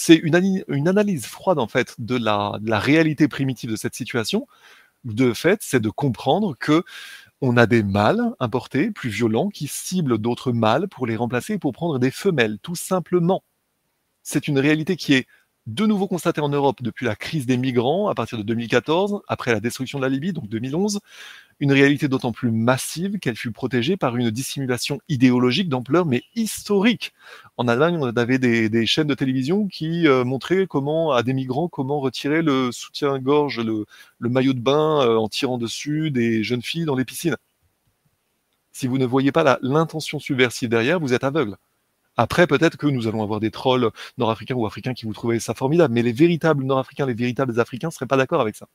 C'est 0.00 0.14
une, 0.14 0.36
analyse 0.86 1.26
froide, 1.26 1.58
en 1.58 1.66
fait, 1.66 1.96
de 1.98 2.16
la, 2.16 2.56
de 2.60 2.70
la 2.70 2.78
réalité 2.78 3.26
primitive 3.26 3.68
de 3.68 3.74
cette 3.74 3.96
situation. 3.96 4.46
De 5.02 5.32
fait, 5.32 5.58
c'est 5.60 5.80
de 5.80 5.90
comprendre 5.90 6.56
que 6.56 6.84
on 7.40 7.56
a 7.56 7.66
des 7.66 7.82
mâles 7.82 8.32
importés, 8.38 8.92
plus 8.92 9.10
violents, 9.10 9.48
qui 9.48 9.66
ciblent 9.66 10.18
d'autres 10.18 10.52
mâles 10.52 10.86
pour 10.86 11.04
les 11.08 11.16
remplacer 11.16 11.54
et 11.54 11.58
pour 11.58 11.72
prendre 11.72 11.98
des 11.98 12.12
femelles, 12.12 12.60
tout 12.62 12.76
simplement. 12.76 13.42
C'est 14.22 14.46
une 14.46 14.60
réalité 14.60 14.94
qui 14.94 15.14
est 15.14 15.26
de 15.66 15.84
nouveau 15.84 16.06
constatée 16.06 16.40
en 16.40 16.48
Europe 16.48 16.80
depuis 16.80 17.04
la 17.04 17.16
crise 17.16 17.46
des 17.46 17.56
migrants 17.56 18.08
à 18.08 18.14
partir 18.14 18.38
de 18.38 18.44
2014, 18.44 19.22
après 19.26 19.52
la 19.52 19.58
destruction 19.58 19.98
de 19.98 20.04
la 20.04 20.10
Libye, 20.10 20.32
donc 20.32 20.48
2011, 20.48 21.00
une 21.60 21.72
réalité 21.72 22.08
d'autant 22.08 22.32
plus 22.32 22.50
massive 22.50 23.18
qu'elle 23.18 23.36
fut 23.36 23.50
protégée 23.50 23.96
par 23.96 24.16
une 24.16 24.30
dissimulation 24.30 25.00
idéologique 25.08 25.68
d'ampleur 25.68 26.06
mais 26.06 26.22
historique. 26.34 27.12
En 27.56 27.68
Allemagne, 27.68 27.96
on 28.00 28.04
avait 28.04 28.38
des, 28.38 28.86
chaînes 28.86 29.08
de 29.08 29.14
télévision 29.14 29.66
qui 29.66 30.06
euh, 30.06 30.24
montraient 30.24 30.66
comment 30.66 31.12
à 31.12 31.22
des 31.22 31.32
migrants 31.32 31.68
comment 31.68 32.00
retirer 32.00 32.42
le 32.42 32.70
soutien-gorge, 32.72 33.60
le, 33.60 33.84
maillot 34.20 34.52
de 34.52 34.60
bain 34.60 35.02
euh, 35.02 35.16
en 35.16 35.28
tirant 35.28 35.58
dessus 35.58 36.10
des 36.10 36.42
jeunes 36.44 36.62
filles 36.62 36.84
dans 36.84 36.96
les 36.96 37.04
piscines. 37.04 37.36
Si 38.72 38.86
vous 38.86 38.98
ne 38.98 39.06
voyez 39.06 39.32
pas 39.32 39.58
l'intention 39.62 40.20
subversive 40.20 40.68
derrière, 40.68 41.00
vous 41.00 41.12
êtes 41.12 41.24
aveugle. 41.24 41.56
Après, 42.16 42.46
peut-être 42.46 42.76
que 42.76 42.86
nous 42.86 43.06
allons 43.06 43.22
avoir 43.22 43.40
des 43.40 43.50
trolls 43.50 43.90
nord-africains 44.18 44.54
ou 44.54 44.66
africains 44.66 44.94
qui 44.94 45.06
vous 45.06 45.12
trouvez 45.12 45.40
ça 45.40 45.54
formidable, 45.54 45.94
mais 45.94 46.02
les 46.02 46.12
véritables 46.12 46.64
nord-africains, 46.64 47.06
les 47.06 47.14
véritables 47.14 47.58
africains 47.60 47.90
seraient 47.90 48.06
pas 48.06 48.16
d'accord 48.16 48.40
avec 48.40 48.56
ça 48.56 48.68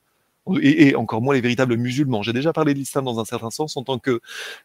et, 0.60 0.94
encore 0.94 1.22
moins 1.22 1.34
les 1.34 1.40
véritables 1.40 1.76
musulmans. 1.76 2.22
J'ai 2.22 2.32
déjà 2.32 2.52
parlé 2.52 2.74
de 2.74 2.78
l'islam 2.78 3.04
dans 3.04 3.18
un 3.18 3.24
certain 3.24 3.50
sens 3.50 3.76
en 3.76 3.82
tant 3.82 3.98
que 3.98 4.20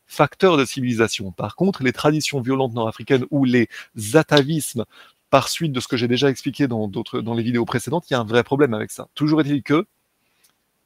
facteur 0.07 0.57
de 0.57 0.65
civilisation. 0.65 1.31
Par 1.31 1.55
contre, 1.55 1.83
les 1.83 1.93
traditions 1.93 2.41
violentes 2.41 2.73
nord-africaines 2.73 3.25
ou 3.31 3.45
les 3.45 3.69
atavismes, 4.13 4.85
par 5.29 5.47
suite 5.47 5.71
de 5.71 5.79
ce 5.79 5.87
que 5.87 5.95
j'ai 5.97 6.07
déjà 6.07 6.29
expliqué 6.29 6.67
dans 6.67 6.87
d'autres, 6.87 7.21
dans 7.21 7.33
les 7.33 7.43
vidéos 7.43 7.65
précédentes, 7.65 8.09
il 8.09 8.13
y 8.13 8.15
a 8.15 8.19
un 8.19 8.25
vrai 8.25 8.43
problème 8.43 8.73
avec 8.73 8.91
ça. 8.91 9.07
Toujours 9.15 9.41
est-il 9.41 9.63
que 9.63 9.85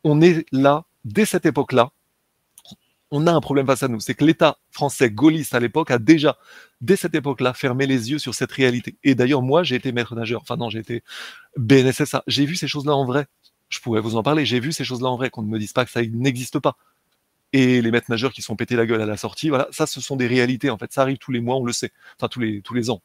on 0.03 0.21
est 0.21 0.45
là, 0.51 0.83
dès 1.05 1.25
cette 1.25 1.45
époque-là, 1.45 1.91
on 3.15 3.27
a 3.27 3.31
un 3.31 3.41
problème 3.41 3.67
face 3.67 3.83
à 3.83 3.87
nous. 3.87 3.99
C'est 3.99 4.15
que 4.15 4.25
l'État 4.25 4.57
français 4.71 5.11
gaulliste 5.11 5.53
à 5.53 5.59
l'époque 5.59 5.91
a 5.91 5.99
déjà, 5.99 6.37
dès 6.81 6.95
cette 6.95 7.13
époque-là, 7.13 7.53
fermé 7.53 7.85
les 7.85 8.11
yeux 8.11 8.17
sur 8.17 8.33
cette 8.33 8.51
réalité. 8.51 8.97
Et 9.03 9.13
d'ailleurs, 9.13 9.43
moi, 9.43 9.63
j'ai 9.63 9.75
été 9.75 9.91
maître 9.91 10.15
nageur. 10.15 10.41
Enfin 10.41 10.57
non, 10.57 10.69
j'ai 10.69 10.79
été 10.79 11.03
BNSSA. 11.55 12.23
J'ai 12.27 12.45
vu 12.45 12.55
ces 12.55 12.67
choses-là 12.67 12.95
en 12.95 13.05
vrai 13.05 13.27
je 13.73 13.81
pourrais 13.81 14.01
vous 14.01 14.15
en 14.15 14.23
parler. 14.23 14.45
J'ai 14.45 14.59
vu 14.59 14.71
ces 14.71 14.83
choses-là 14.83 15.09
en 15.09 15.17
vrai, 15.17 15.29
qu'on 15.29 15.41
ne 15.43 15.49
me 15.49 15.59
dise 15.59 15.73
pas 15.73 15.85
que 15.85 15.91
ça 15.91 16.01
n'existe 16.01 16.59
pas. 16.59 16.77
Et 17.53 17.81
les 17.81 17.91
maîtres 17.91 18.09
nageurs 18.09 18.33
qui 18.33 18.41
sont 18.41 18.55
pétés 18.55 18.75
la 18.75 18.85
gueule 18.85 19.01
à 19.01 19.05
la 19.05 19.17
sortie, 19.17 19.49
voilà, 19.49 19.67
ça, 19.71 19.85
ce 19.85 20.01
sont 20.01 20.15
des 20.15 20.27
réalités. 20.27 20.69
En 20.69 20.77
fait, 20.77 20.91
ça 20.91 21.01
arrive 21.01 21.17
tous 21.17 21.31
les 21.31 21.39
mois, 21.41 21.57
on 21.57 21.65
le 21.65 21.73
sait. 21.73 21.91
Enfin, 22.17 22.27
tous 22.27 22.39
les, 22.39 22.61
tous 22.61 22.73
les 22.73 22.89
ans. 22.89 23.01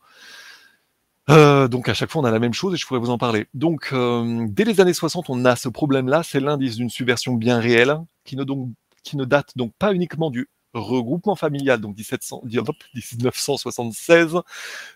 Euh, 1.30 1.68
donc 1.68 1.90
à 1.90 1.94
chaque 1.94 2.10
fois 2.10 2.22
on 2.22 2.24
a 2.24 2.30
la 2.30 2.38
même 2.38 2.54
chose 2.54 2.72
et 2.72 2.78
je 2.78 2.86
pourrais 2.86 3.00
vous 3.00 3.10
en 3.10 3.18
parler. 3.18 3.48
Donc 3.52 3.90
euh, 3.92 4.46
dès 4.48 4.64
les 4.64 4.80
années 4.80 4.94
60 4.94 5.28
on 5.28 5.44
a 5.44 5.56
ce 5.56 5.68
problème-là, 5.68 6.22
c'est 6.22 6.40
l'indice 6.40 6.76
d'une 6.76 6.88
subversion 6.88 7.34
bien 7.34 7.58
réelle 7.58 7.98
qui 8.24 8.34
ne, 8.36 8.44
donc, 8.44 8.70
qui 9.02 9.16
ne 9.18 9.24
date 9.24 9.52
donc 9.56 9.74
pas 9.78 9.92
uniquement 9.92 10.30
du 10.30 10.48
regroupement 10.72 11.36
familial, 11.36 11.80
donc 11.80 11.96
1700, 11.96 12.42
1976, 12.44 14.38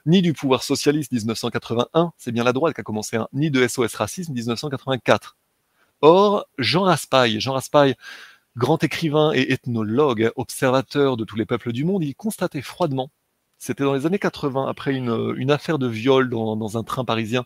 ni 0.06 0.22
du 0.22 0.32
pouvoir 0.32 0.62
socialiste 0.62 1.12
1981, 1.12 2.12
c'est 2.18 2.32
bien 2.32 2.44
la 2.44 2.52
droite 2.52 2.74
qui 2.74 2.80
a 2.80 2.84
commencé, 2.84 3.16
hein, 3.16 3.28
ni 3.32 3.50
de 3.50 3.66
SOS 3.66 3.94
Racisme 3.94 4.32
1984. 4.32 5.36
Or, 6.02 6.46
Jean 6.58 6.82
Raspail, 6.82 7.40
Jean 7.40 7.52
Raspail, 7.54 7.94
grand 8.56 8.82
écrivain 8.84 9.32
et 9.32 9.52
ethnologue, 9.52 10.32
observateur 10.36 11.16
de 11.16 11.24
tous 11.24 11.36
les 11.36 11.46
peuples 11.46 11.72
du 11.72 11.84
monde, 11.84 12.04
il 12.04 12.14
constatait 12.14 12.60
froidement, 12.60 13.10
c'était 13.58 13.84
dans 13.84 13.94
les 13.94 14.04
années 14.04 14.18
80, 14.18 14.68
après 14.68 14.94
une, 14.94 15.50
affaire 15.50 15.78
de 15.78 15.86
viol 15.86 16.28
dans, 16.28 16.76
un 16.76 16.82
train 16.82 17.04
parisien, 17.04 17.44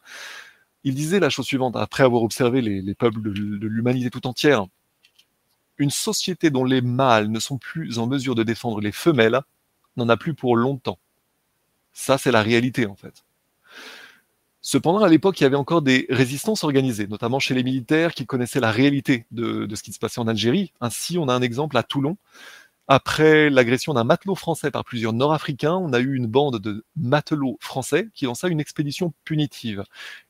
il 0.84 0.94
disait 0.94 1.20
la 1.20 1.28
chose 1.28 1.46
suivante, 1.46 1.76
après 1.76 2.02
avoir 2.02 2.22
observé 2.22 2.62
les, 2.62 2.94
peuples 2.94 3.20
de, 3.20 3.30
de 3.30 3.66
l'humanité 3.66 4.08
tout 4.08 4.26
entière, 4.26 4.66
une 5.76 5.90
société 5.90 6.48
dont 6.48 6.64
les 6.64 6.80
mâles 6.80 7.30
ne 7.30 7.38
sont 7.38 7.58
plus 7.58 7.98
en 7.98 8.06
mesure 8.06 8.34
de 8.34 8.42
défendre 8.42 8.80
les 8.80 8.92
femelles 8.92 9.40
n'en 9.96 10.08
a 10.08 10.16
plus 10.16 10.32
pour 10.32 10.56
longtemps. 10.56 10.98
Ça, 11.92 12.16
c'est 12.16 12.32
la 12.32 12.42
réalité, 12.42 12.86
en 12.86 12.96
fait. 12.96 13.25
Cependant, 14.68 14.98
à 15.04 15.08
l'époque, 15.08 15.38
il 15.38 15.44
y 15.44 15.46
avait 15.46 15.54
encore 15.54 15.80
des 15.80 16.06
résistances 16.10 16.64
organisées, 16.64 17.06
notamment 17.06 17.38
chez 17.38 17.54
les 17.54 17.62
militaires 17.62 18.12
qui 18.12 18.26
connaissaient 18.26 18.58
la 18.58 18.72
réalité 18.72 19.24
de, 19.30 19.72
ce 19.72 19.80
qui 19.80 19.92
se 19.92 20.00
passait 20.00 20.18
en 20.18 20.26
Algérie. 20.26 20.72
Ainsi, 20.80 21.18
on 21.18 21.28
a 21.28 21.32
un 21.32 21.40
exemple 21.40 21.76
à 21.76 21.84
Toulon, 21.84 22.16
après 22.88 23.50
l'agression 23.50 23.94
d'un 23.94 24.04
matelot 24.04 24.36
français 24.36 24.70
par 24.70 24.84
plusieurs 24.84 25.12
Nord-Africains, 25.12 25.74
on 25.74 25.92
a 25.92 25.98
eu 25.98 26.14
une 26.14 26.28
bande 26.28 26.60
de 26.60 26.84
matelots 26.96 27.58
français 27.60 28.08
qui 28.14 28.26
lança 28.26 28.46
une 28.46 28.60
expédition 28.60 29.12
punitive. 29.24 29.82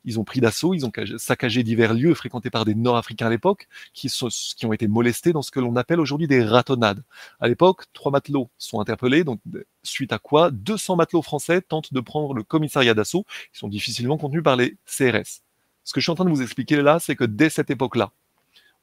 Ils 0.05 0.19
ont 0.19 0.23
pris 0.23 0.39
d'assaut, 0.39 0.73
ils 0.73 0.83
ont 0.83 0.91
saccagé 1.17 1.61
divers 1.61 1.93
lieux 1.93 2.15
fréquentés 2.15 2.49
par 2.49 2.65
des 2.65 2.73
Nord-Africains 2.73 3.27
à 3.27 3.29
l'époque, 3.29 3.67
qui, 3.93 4.09
qui, 4.09 4.65
ont 4.65 4.73
été 4.73 4.87
molestés 4.87 5.33
dans 5.33 5.43
ce 5.43 5.51
que 5.51 5.59
l'on 5.59 5.75
appelle 5.75 5.99
aujourd'hui 5.99 6.27
des 6.27 6.43
ratonnades. 6.43 7.03
À 7.39 7.47
l'époque, 7.47 7.83
trois 7.93 8.11
matelots 8.11 8.49
sont 8.57 8.79
interpellés, 8.79 9.23
donc 9.23 9.39
suite 9.83 10.11
à 10.11 10.17
quoi 10.17 10.49
200 10.49 10.95
matelots 10.95 11.21
français 11.21 11.61
tentent 11.61 11.93
de 11.93 11.99
prendre 11.99 12.33
le 12.33 12.41
commissariat 12.41 12.95
d'assaut, 12.95 13.25
Ils 13.53 13.59
sont 13.59 13.67
difficilement 13.67 14.17
contenus 14.17 14.43
par 14.43 14.55
les 14.55 14.77
CRS. 14.85 15.41
Ce 15.83 15.93
que 15.93 15.99
je 15.99 16.05
suis 16.05 16.11
en 16.11 16.15
train 16.15 16.25
de 16.25 16.31
vous 16.31 16.41
expliquer 16.41 16.81
là, 16.81 16.99
c'est 16.99 17.15
que 17.15 17.23
dès 17.23 17.49
cette 17.49 17.69
époque-là, 17.69 18.11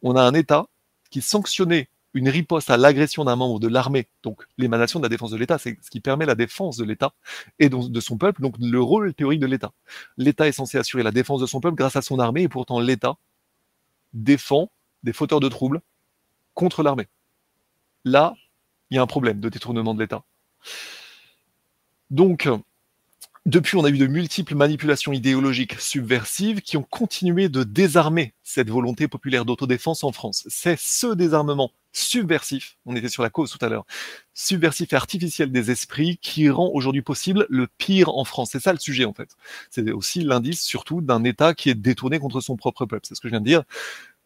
on 0.03 0.15
a 0.15 0.23
un 0.23 0.33
État 0.33 0.69
qui 1.11 1.21
sanctionnait 1.21 1.89
une 2.15 2.29
riposte 2.29 2.71
à 2.71 2.77
l'agression 2.77 3.25
d'un 3.25 3.37
membre 3.37 3.59
de 3.59 3.69
l'armée, 3.69 4.07
donc 4.23 4.43
l'émanation 4.57 5.01
de 5.01 5.05
la 5.05 5.09
défense 5.09 5.33
de 5.33 5.37
l'État, 5.37 5.59
c'est 5.59 5.77
ce 5.83 5.91
qui 5.91 6.01
permet 6.01 6.27
la 6.27 6.37
défense 6.37 6.77
de 6.77 6.85
l'État 6.85 7.13
et 7.59 7.69
de 7.69 8.01
son 8.01 8.17
peuple, 8.17 8.41
donc 8.41 8.55
le 8.59 8.81
rôle 8.81 9.13
théorique 9.15 9.41
de 9.41 9.47
l'État. 9.47 9.73
L'État 10.17 10.47
est 10.47 10.53
censé 10.53 10.79
assurer 10.79 11.03
la 11.03 11.11
défense 11.11 11.41
de 11.41 11.47
son 11.47 11.61
peuple 11.61 11.77
grâce 11.77 11.97
à 11.97 12.03
son 12.03 12.19
armée, 12.21 12.43
et 12.43 12.49
pourtant 12.49 12.79
l'État 12.81 13.17
défend 14.13 14.71
des 15.03 15.13
fauteurs 15.13 15.41
de 15.41 15.49
troubles 15.49 15.81
contre 16.55 16.83
l'armée. 16.83 17.09
Là, 18.05 18.35
il 18.91 18.95
y 18.95 18.99
a 18.99 19.03
un 19.03 19.07
problème 19.07 19.41
de 19.41 19.49
détournement 19.49 19.95
de 19.95 20.01
l'État. 20.01 20.23
Donc, 22.11 22.49
depuis, 23.45 23.77
on 23.77 23.85
a 23.85 23.91
eu 23.91 23.99
de 23.99 24.07
multiples 24.07 24.55
manipulations 24.55 25.13
idéologiques 25.13 25.81
subversives 25.81 26.63
qui 26.63 26.77
ont 26.77 26.83
continué 26.83 27.49
de 27.49 27.65
désarmer 27.65 28.35
cette 28.43 28.71
volonté 28.71 29.09
populaire 29.09 29.45
d'autodéfense 29.45 30.05
en 30.05 30.13
France. 30.13 30.47
C'est 30.49 30.79
ce 30.79 31.13
désarmement 31.15 31.73
subversif, 31.95 32.77
on 32.85 32.97
était 32.97 33.09
sur 33.09 33.23
la 33.23 33.31
cause 33.31 33.51
tout 33.51 33.65
à 33.65 33.69
l'heure, 33.69 33.87
subversif 34.35 34.93
et 34.93 34.97
artificiel 34.97 35.51
des 35.51 35.71
esprits 35.71 36.19
qui 36.21 36.51
rend 36.51 36.71
aujourd'hui 36.75 37.03
possible 37.03 37.47
le 37.49 37.69
pire 37.79 38.11
en 38.11 38.25
France. 38.25 38.51
C'est 38.53 38.61
ça 38.61 38.73
le 38.73 38.79
sujet 38.79 39.05
en 39.05 39.15
fait. 39.15 39.31
C'est 39.71 39.91
aussi 39.93 40.21
l'indice 40.21 40.63
surtout 40.63 41.01
d'un 41.01 41.25
État 41.25 41.55
qui 41.55 41.71
est 41.71 41.75
détourné 41.75 42.19
contre 42.19 42.41
son 42.41 42.57
propre 42.57 42.85
peuple. 42.85 43.07
C'est 43.07 43.15
ce 43.15 43.21
que 43.21 43.29
je 43.29 43.33
viens 43.33 43.41
de 43.41 43.47
dire. 43.47 43.63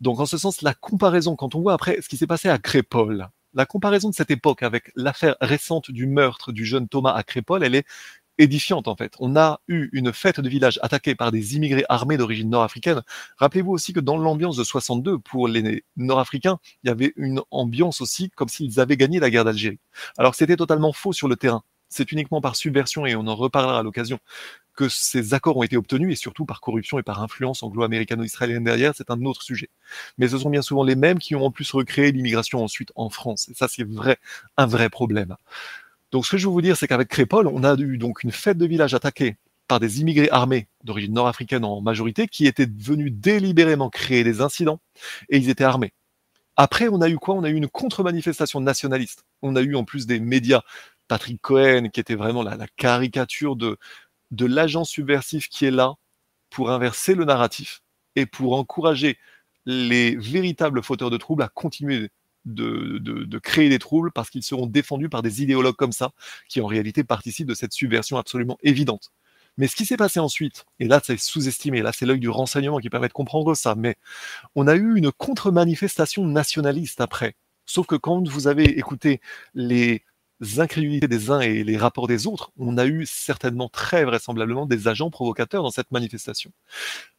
Donc 0.01 0.20
en 0.20 0.26
ce 0.26 0.38
sens, 0.38 0.62
la 0.62 0.74
comparaison, 0.74 1.36
quand 1.36 1.54
on 1.54 1.60
voit 1.60 1.74
après 1.74 2.01
ce 2.01 2.08
qui 2.08 2.17
s'est 2.17 2.26
passé 2.26 2.49
à 2.49 2.58
Crépole, 2.58 3.28
la 3.54 3.67
comparaison 3.67 4.10
de 4.10 4.15
cette 4.15 4.31
époque 4.31 4.62
avec 4.62 4.92
l'affaire 4.94 5.36
récente 5.40 5.90
du 5.90 6.06
meurtre 6.06 6.52
du 6.52 6.65
jeune 6.65 6.88
Thomas 6.88 7.12
à 7.12 7.22
Crépole, 7.22 7.65
elle 7.65 7.74
est 7.74 7.86
édifiante 8.38 8.88
en 8.88 8.97
fait. 8.97 9.15
On 9.19 9.37
a 9.37 9.60
eu 9.69 9.88
une 9.92 10.12
fête 10.12 10.40
de 10.40 10.49
village 10.49 10.78
attaquée 10.83 11.15
par 11.15 11.33
des 11.33 11.56
immigrés 11.56 11.85
armés 11.88 12.17
d'origine 12.17 12.51
nord-africaine. 12.51 13.03
Rappelez-vous 13.37 13.72
aussi 13.72 13.92
que 13.92 14.01
dans 14.01 14.17
l'ambiance 14.17 14.56
de 14.56 14.65
62, 14.65 15.19
pour 15.19 15.49
les 15.49 15.85
nord-africains, 15.97 16.58
il 16.83 16.88
y 16.88 16.90
avait 16.90 17.12
une 17.17 17.40
ambiance 17.51 18.01
aussi 18.01 18.31
comme 18.31 18.49
s'ils 18.49 18.81
avaient 18.81 18.97
gagné 18.97 19.21
la 19.21 19.31
guerre 19.31 19.44
d'Algérie. 19.44 19.78
Alors 20.17 20.35
c'était 20.35 20.56
totalement 20.56 20.92
faux 20.92 21.12
sur 21.12 21.28
le 21.28 21.37
terrain. 21.37 21.62
C'est 21.90 22.12
uniquement 22.12 22.42
par 22.42 22.54
subversion, 22.54 23.06
et 23.06 23.17
on 23.17 23.26
en 23.26 23.35
reparlera 23.35 23.78
à 23.78 23.83
l'occasion, 23.83 24.19
que 24.76 24.88
ces 24.88 25.33
accords 25.35 25.56
ont 25.56 25.62
été 25.62 25.76
obtenus, 25.76 26.12
et 26.12 26.17
surtout 26.17 26.44
par 26.44 26.60
corruption 26.60 26.99
et 26.99 27.03
par 27.03 27.22
influence 27.22 27.62
anglo-américano-israélienne 27.62 28.62
derrière, 28.62 28.92
c'est 28.94 29.10
un 29.10 29.24
autre 29.24 29.42
sujet. 29.42 29.71
Mais 30.19 30.28
ce 30.28 30.38
sont 30.38 30.51
bien 30.51 30.62
souvent 30.62 30.85
les 30.85 30.97
mêmes 30.97 31.19
qui 31.19 31.35
ont 31.35 31.44
en 31.44 31.51
plus 31.51 31.71
recréé 31.72 32.12
l'immigration 32.12 32.62
ensuite 32.62 32.92
en 32.94 33.08
France. 33.08 33.49
Et 33.49 33.54
ça, 33.54 33.69
c'est 33.69 33.85
vrai, 33.85 34.19
un 34.58 34.67
vrai 34.67 34.90
problème. 34.90 35.37
Donc 36.12 36.26
ce 36.26 36.33
que 36.33 36.37
je 36.39 36.47
veux 36.47 36.53
vous 36.53 36.62
dire, 36.62 36.76
c'est 36.76 36.89
qu'avec 36.89 37.08
Crépole, 37.08 37.47
on 37.49 37.65
a 37.65 37.76
eu 37.76 37.99
donc 37.99 38.23
une 38.23 38.33
fête 38.33 38.58
de 38.58 38.67
village 38.67 38.94
attaquée 38.94 39.37
par 39.67 39.81
des 39.81 40.01
immigrés 40.01 40.31
armés 40.31 40.67
d'origine 40.83 41.12
nord-africaine 41.12 41.65
en 41.65 41.81
majorité 41.83 42.26
qui 42.26 42.47
étaient 42.47 42.69
venus 42.78 43.12
délibérément 43.12 43.91
créer 43.91 44.24
des 44.24 44.41
incidents 44.41 44.81
et 45.28 45.37
ils 45.37 45.51
étaient 45.51 45.65
armés. 45.65 45.92
Après, 46.57 46.89
on 46.89 47.01
a 47.03 47.08
eu 47.08 47.17
quoi? 47.17 47.35
On 47.35 47.44
a 47.44 47.51
eu 47.51 47.55
une 47.55 47.69
contre-manifestation 47.69 48.60
nationaliste. 48.60 49.24
On 49.42 49.55
a 49.55 49.60
eu 49.60 49.76
en 49.76 49.85
plus 49.85 50.07
des 50.07 50.19
médias, 50.19 50.62
Patrick 51.07 51.41
Cohen, 51.41 51.91
qui 51.92 52.01
était 52.01 52.17
vraiment 52.17 52.42
la, 52.42 52.57
la 52.57 52.67
caricature 52.76 53.55
de, 53.55 53.76
de 54.31 54.47
l'agent 54.47 54.85
subversif 54.85 55.49
qui 55.49 55.67
est 55.67 55.71
là 55.71 55.94
pour 56.51 56.71
inverser 56.71 57.15
le 57.15 57.24
narratif 57.24 57.83
et 58.17 58.26
pour 58.26 58.55
encourager 58.55 59.19
les 59.67 60.17
véritables 60.17 60.83
fauteurs 60.83 61.10
de 61.10 61.17
troubles 61.19 61.42
à 61.42 61.49
continuer 61.49 62.10
de, 62.44 62.99
de, 62.99 63.38
créer 63.38 63.69
des 63.69 63.78
troubles 63.78 64.10
parce 64.12 64.31
qu'ils 64.31 64.42
seront 64.42 64.67
défendus 64.67 65.08
par 65.08 65.22
des 65.22 65.42
idéologues 65.42 65.76
comme 65.76 65.92
ça, 65.92 66.12
qui 66.49 66.60
en 66.60 66.67
réalité 66.67 67.04
participent 67.04 67.49
de 67.49 67.54
cette 67.54 67.72
subversion 67.72 68.17
absolument 68.17 68.58
évidente. 68.62 69.12
Mais 69.58 69.67
ce 69.67 69.74
qui 69.74 69.85
s'est 69.85 69.97
passé 69.97 70.21
ensuite, 70.21 70.65
et 70.78 70.87
là 70.87 71.01
c'est 71.04 71.19
sous-estimé, 71.19 71.83
là 71.83 71.92
c'est 71.92 72.06
l'œil 72.06 72.21
du 72.21 72.28
renseignement 72.28 72.78
qui 72.78 72.90
permet 72.90 73.08
de 73.08 73.12
comprendre 73.12 73.54
ça, 73.54 73.74
mais 73.74 73.97
on 74.54 74.69
a 74.69 74.76
eu 74.76 74.97
une 74.97 75.10
contre-manifestation 75.10 76.24
nationaliste 76.26 77.01
après. 77.01 77.35
Sauf 77.67 77.87
que 77.87 77.97
quand 77.97 78.26
vous 78.26 78.47
avez 78.47 78.78
écouté 78.78 79.21
les 79.54 80.04
incrédulités 80.58 81.08
des 81.08 81.31
uns 81.31 81.40
et 81.40 81.65
les 81.65 81.76
rapports 81.76 82.06
des 82.06 82.26
autres, 82.26 82.53
on 82.56 82.78
a 82.78 82.87
eu 82.87 83.04
certainement 83.06 83.69
très 83.69 84.04
vraisemblablement 84.04 84.67
des 84.67 84.88
agents 84.88 85.10
provocateurs 85.10 85.62
dans 85.62 85.71
cette 85.71 85.90
manifestation. 85.90 86.53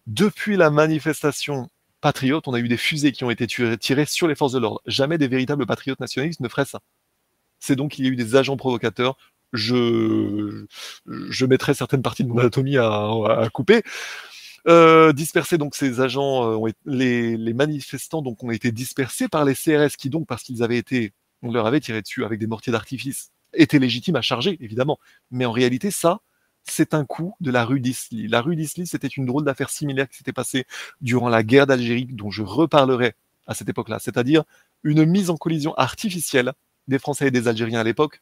Depuis 0.08 0.56
la 0.56 0.70
manifestation 0.70 1.70
patriote, 2.02 2.48
on 2.48 2.54
a 2.54 2.60
eu 2.60 2.68
des 2.68 2.78
fusées 2.78 3.12
qui 3.12 3.24
ont 3.24 3.30
été 3.30 3.48
tirées 3.48 4.06
sur 4.06 4.28
les 4.28 4.36
forces 4.36 4.54
de 4.54 4.60
l'ordre. 4.60 4.82
Jamais 4.86 5.18
des 5.18 5.28
véritables 5.28 5.66
patriotes 5.66 6.00
nationalistes 6.00 6.40
ne 6.40 6.48
feraient 6.48 6.66
ça. 6.66 6.80
C'est 7.60 7.76
donc 7.76 7.92
qu'il 7.92 8.06
y 8.06 8.08
a 8.08 8.12
eu 8.12 8.16
des 8.16 8.36
agents 8.36 8.58
provocateurs 8.58 9.18
je, 9.54 10.66
je 11.08 11.46
mettrai 11.46 11.74
certaines 11.74 12.02
parties 12.02 12.24
de 12.24 12.30
mon 12.30 12.40
anatomie 12.40 12.78
à, 12.78 12.88
à 12.88 13.50
couper. 13.50 13.84
Euh, 14.68 15.14
donc 15.14 15.76
ces 15.76 16.02
agents, 16.02 16.66
euh, 16.66 16.72
les, 16.86 17.38
les, 17.38 17.54
manifestants 17.54 18.22
donc 18.22 18.44
ont 18.44 18.52
été 18.52 18.72
dispersés 18.72 19.28
par 19.30 19.46
les 19.46 19.56
CRS 19.56 19.96
qui 19.98 20.10
donc 20.10 20.28
parce 20.28 20.44
qu'ils 20.44 20.64
avaient 20.64 20.78
été, 20.78 21.14
on 21.42 21.52
leur 21.52 21.66
avait 21.66 21.80
tiré 21.80 22.02
dessus 22.02 22.26
avec 22.26 22.40
des 22.40 22.48
mortiers 22.48 22.72
d'artifice, 22.72 23.32
étaient 23.54 23.80
légitimes 23.80 24.18
à 24.18 24.22
charger 24.22 24.58
évidemment, 24.60 25.00
mais 25.32 25.46
en 25.46 25.52
réalité 25.52 25.92
ça 25.92 26.20
c'est 26.72 26.94
un 26.94 27.06
coup 27.06 27.36
de 27.40 27.52
la 27.52 27.66
rue 27.66 27.80
d'Isly. 27.80 28.28
La 28.28 28.42
rue 28.42 28.56
d'Isly, 28.56 28.88
c'était 28.88 29.08
une 29.08 29.26
drôle 29.26 29.44
d'affaire 29.44 29.70
similaire 29.70 30.10
qui 30.10 30.18
s'était 30.18 30.34
passée 30.34 30.66
durant 31.02 31.30
la 31.30 31.44
guerre 31.44 31.68
d'Algérie, 31.68 32.06
dont 32.06 32.32
je 32.32 32.44
reparlerai 32.44 33.16
à 33.48 33.56
cette 33.56 33.70
époque-là, 33.70 33.98
c'est-à-dire 34.00 34.44
une 34.84 35.06
mise 35.06 35.30
en 35.30 35.38
collision 35.38 35.74
artificielle 35.76 36.54
des 36.88 37.00
Français 37.00 37.28
et 37.28 37.32
des 37.32 37.48
Algériens 37.48 37.80
à 37.80 37.84
l'époque 37.84 38.22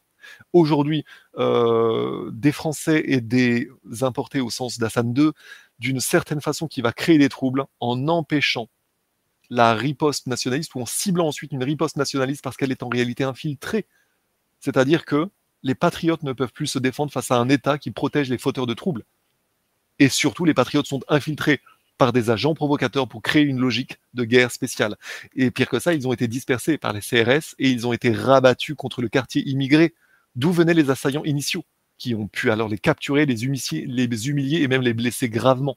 aujourd'hui 0.52 1.04
euh, 1.38 2.30
des 2.32 2.52
Français 2.52 3.02
et 3.06 3.20
des 3.20 3.68
importés 4.02 4.40
au 4.40 4.50
sens 4.50 4.78
d'Hassan 4.78 5.14
II, 5.16 5.30
d'une 5.78 6.00
certaine 6.00 6.40
façon 6.40 6.66
qui 6.66 6.82
va 6.82 6.92
créer 6.92 7.18
des 7.18 7.28
troubles 7.28 7.66
en 7.80 8.08
empêchant 8.08 8.68
la 9.50 9.74
riposte 9.74 10.26
nationaliste 10.26 10.74
ou 10.74 10.80
en 10.80 10.86
ciblant 10.86 11.28
ensuite 11.28 11.52
une 11.52 11.64
riposte 11.64 11.96
nationaliste 11.96 12.42
parce 12.42 12.56
qu'elle 12.56 12.72
est 12.72 12.82
en 12.82 12.88
réalité 12.88 13.24
infiltrée. 13.24 13.86
C'est-à-dire 14.60 15.04
que 15.04 15.28
les 15.62 15.74
patriotes 15.74 16.22
ne 16.22 16.32
peuvent 16.32 16.52
plus 16.52 16.66
se 16.66 16.78
défendre 16.78 17.12
face 17.12 17.30
à 17.30 17.36
un 17.36 17.48
État 17.48 17.78
qui 17.78 17.90
protège 17.90 18.30
les 18.30 18.38
fauteurs 18.38 18.66
de 18.66 18.74
troubles. 18.74 19.04
Et 19.98 20.08
surtout, 20.08 20.44
les 20.44 20.54
patriotes 20.54 20.86
sont 20.86 21.00
infiltrés 21.08 21.60
par 21.98 22.12
des 22.12 22.30
agents 22.30 22.54
provocateurs 22.54 23.08
pour 23.08 23.20
créer 23.22 23.42
une 23.42 23.58
logique 23.58 23.98
de 24.14 24.24
guerre 24.24 24.52
spéciale. 24.52 24.96
Et 25.34 25.50
pire 25.50 25.68
que 25.68 25.80
ça, 25.80 25.92
ils 25.94 26.06
ont 26.06 26.12
été 26.12 26.28
dispersés 26.28 26.78
par 26.78 26.92
les 26.92 27.00
CRS 27.00 27.54
et 27.58 27.70
ils 27.70 27.86
ont 27.86 27.92
été 27.92 28.12
rabattus 28.12 28.76
contre 28.76 29.02
le 29.02 29.08
quartier 29.08 29.42
immigré 29.48 29.94
d'où 30.36 30.52
venaient 30.52 30.74
les 30.74 30.90
assaillants 30.90 31.24
initiaux, 31.24 31.64
qui 31.98 32.14
ont 32.14 32.28
pu 32.28 32.52
alors 32.52 32.68
les 32.68 32.78
capturer, 32.78 33.26
les 33.26 33.44
humilier, 33.44 34.62
et 34.62 34.68
même 34.68 34.82
les 34.82 34.94
blesser 34.94 35.28
gravement. 35.28 35.76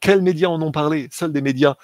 Quels 0.00 0.22
médias 0.22 0.48
en 0.48 0.60
ont 0.62 0.72
parlé? 0.72 1.08
Seuls 1.12 1.32
des 1.32 1.42
médias 1.42 1.76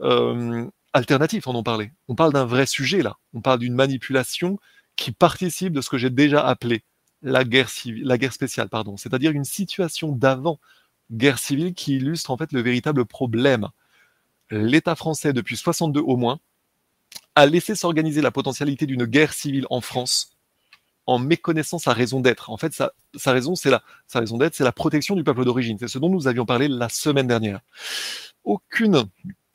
euh, 0.00 0.66
alternatifs 0.92 1.46
en 1.46 1.54
ont 1.54 1.62
parlé. 1.62 1.90
On 2.08 2.14
parle 2.14 2.34
d'un 2.34 2.44
vrai 2.44 2.66
sujet 2.66 3.02
là. 3.02 3.16
On 3.32 3.40
parle 3.40 3.60
d'une 3.60 3.74
manipulation 3.74 4.58
qui 4.96 5.12
participe 5.12 5.72
de 5.72 5.80
ce 5.80 5.90
que 5.90 5.98
j'ai 5.98 6.10
déjà 6.10 6.46
appelé 6.46 6.82
la 7.22 7.44
guerre 7.44 7.70
civile, 7.70 8.04
la 8.04 8.18
guerre 8.18 8.32
spéciale, 8.32 8.68
pardon. 8.68 8.96
C'est-à-dire 8.96 9.32
une 9.32 9.44
situation 9.44 10.12
d'avant 10.12 10.60
guerre 11.10 11.38
civile 11.38 11.74
qui 11.74 11.96
illustre 11.96 12.30
en 12.30 12.36
fait 12.36 12.52
le 12.52 12.60
véritable 12.60 13.04
problème. 13.04 13.68
L'État 14.50 14.94
français, 14.94 15.32
depuis 15.32 15.56
62 15.56 16.00
au 16.00 16.16
moins, 16.16 16.38
a 17.34 17.46
laissé 17.46 17.74
s'organiser 17.74 18.20
la 18.20 18.30
potentialité 18.30 18.86
d'une 18.86 19.04
guerre 19.04 19.32
civile 19.32 19.66
en 19.70 19.80
France 19.80 20.36
en 21.06 21.18
méconnaissant 21.18 21.78
sa 21.78 21.92
raison 21.92 22.20
d'être. 22.20 22.50
En 22.50 22.56
fait, 22.56 22.72
sa, 22.72 22.92
raison, 23.32 23.54
c'est 23.54 23.70
la, 23.70 23.82
sa 24.06 24.20
raison 24.20 24.38
d'être, 24.38 24.54
c'est 24.54 24.64
la 24.64 24.72
protection 24.72 25.16
du 25.16 25.24
peuple 25.24 25.44
d'origine. 25.44 25.76
C'est 25.78 25.88
ce 25.88 25.98
dont 25.98 26.08
nous 26.08 26.28
avions 26.28 26.46
parlé 26.46 26.68
la 26.68 26.88
semaine 26.88 27.26
dernière. 27.26 27.60
Aucune 28.44 29.04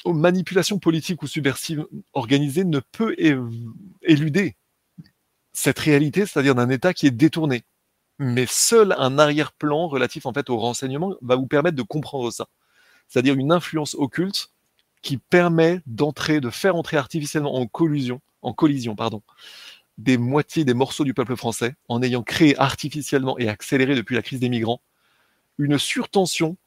manipulation 0.05 0.79
politique 0.79 1.23
ou 1.23 1.27
subversive 1.27 1.85
organisée 2.13 2.65
ne 2.65 2.79
peut 2.79 3.15
éluder 4.01 4.55
cette 5.53 5.79
réalité, 5.79 6.25
c'est-à-dire 6.25 6.55
d'un 6.55 6.69
État 6.69 6.93
qui 6.93 7.07
est 7.07 7.11
détourné. 7.11 7.63
Mais 8.19 8.45
seul 8.47 8.93
un 8.97 9.17
arrière-plan 9.17 9.87
relatif 9.87 10.25
en 10.25 10.33
fait 10.33 10.49
au 10.49 10.57
renseignement 10.57 11.15
va 11.21 11.35
vous 11.35 11.47
permettre 11.47 11.77
de 11.77 11.83
comprendre 11.83 12.31
ça. 12.31 12.47
C'est-à-dire 13.07 13.35
une 13.35 13.51
influence 13.51 13.95
occulte 13.95 14.51
qui 15.01 15.17
permet 15.17 15.81
d'entrer, 15.85 16.41
de 16.41 16.49
faire 16.49 16.75
entrer 16.75 16.97
artificiellement 16.97 17.55
en 17.55 17.65
collusion, 17.65 18.21
en 18.41 18.53
collision, 18.53 18.95
pardon, 18.95 19.21
des 19.97 20.17
moitiés 20.17 20.65
des 20.65 20.73
morceaux 20.73 21.05
du 21.05 21.13
peuple 21.13 21.35
français 21.35 21.75
en 21.87 22.01
ayant 22.01 22.23
créé 22.23 22.59
artificiellement 22.59 23.37
et 23.39 23.47
accéléré 23.47 23.95
depuis 23.95 24.15
la 24.15 24.21
crise 24.21 24.39
des 24.39 24.49
migrants 24.49 24.81
une 25.59 25.77
surtension 25.77 26.57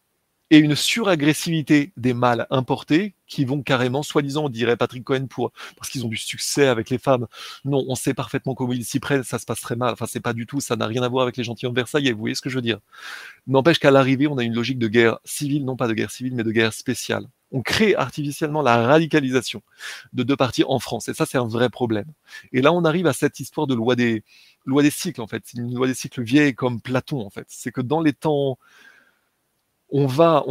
et 0.52 0.58
une 0.58 0.76
suragressivité 0.76 1.92
des 1.96 2.12
mâles 2.12 2.46
importés 2.50 3.14
qui 3.26 3.46
vont 3.46 3.62
carrément, 3.62 4.02
soi-disant, 4.02 4.44
on 4.44 4.48
dirait 4.50 4.76
Patrick 4.76 5.02
Cohen 5.02 5.26
pour 5.26 5.50
parce 5.78 5.88
qu'ils 5.88 6.04
ont 6.04 6.10
du 6.10 6.18
succès 6.18 6.66
avec 6.66 6.90
les 6.90 6.98
femmes. 6.98 7.26
Non, 7.64 7.82
on 7.88 7.94
sait 7.94 8.12
parfaitement 8.12 8.54
comment 8.54 8.74
ils 8.74 8.84
s'y 8.84 9.00
prennent, 9.00 9.24
ça 9.24 9.38
se 9.38 9.46
passe 9.46 9.62
très 9.62 9.76
mal. 9.76 9.94
Enfin, 9.94 10.04
c'est 10.06 10.20
pas 10.20 10.34
du 10.34 10.44
tout, 10.46 10.60
ça 10.60 10.76
n'a 10.76 10.86
rien 10.86 11.02
à 11.02 11.08
voir 11.08 11.22
avec 11.22 11.38
les 11.38 11.44
gentilshommes 11.44 11.74
Versailles. 11.74 12.12
Vous 12.12 12.18
voyez 12.18 12.34
ce 12.34 12.42
que 12.42 12.50
je 12.50 12.56
veux 12.56 12.62
dire 12.62 12.80
N'empêche 13.46 13.78
qu'à 13.78 13.90
l'arrivée, 13.90 14.26
on 14.26 14.36
a 14.36 14.44
une 14.44 14.52
logique 14.54 14.78
de 14.78 14.88
guerre 14.88 15.18
civile, 15.24 15.64
non 15.64 15.74
pas 15.74 15.88
de 15.88 15.94
guerre 15.94 16.10
civile, 16.10 16.34
mais 16.34 16.44
de 16.44 16.52
guerre 16.52 16.74
spéciale 16.74 17.26
on 17.54 17.60
crée 17.60 17.94
artificiellement 17.94 18.62
la 18.62 18.86
radicalisation 18.86 19.62
de 20.14 20.22
deux 20.22 20.36
partis 20.36 20.64
en 20.66 20.78
France. 20.78 21.08
Et 21.08 21.14
ça, 21.14 21.26
c'est 21.26 21.36
un 21.36 21.46
vrai 21.46 21.68
problème. 21.68 22.06
Et 22.52 22.62
là, 22.62 22.72
on 22.72 22.82
arrive 22.84 23.06
à 23.06 23.12
cette 23.12 23.40
histoire 23.40 23.66
de 23.66 23.74
loi 23.74 23.94
des, 23.94 24.24
loi 24.64 24.82
des 24.82 24.90
cycles, 24.90 25.20
en 25.20 25.26
fait. 25.26 25.42
C'est 25.44 25.58
une 25.58 25.74
loi 25.74 25.86
des 25.86 25.94
cycles 25.94 26.22
vieille 26.22 26.54
comme 26.54 26.80
Platon, 26.80 27.20
en 27.20 27.28
fait. 27.28 27.44
C'est 27.48 27.70
que 27.70 27.82
dans 27.82 28.00
les 28.00 28.14
temps, 28.14 28.58
on 29.92 30.06
va, 30.06 30.44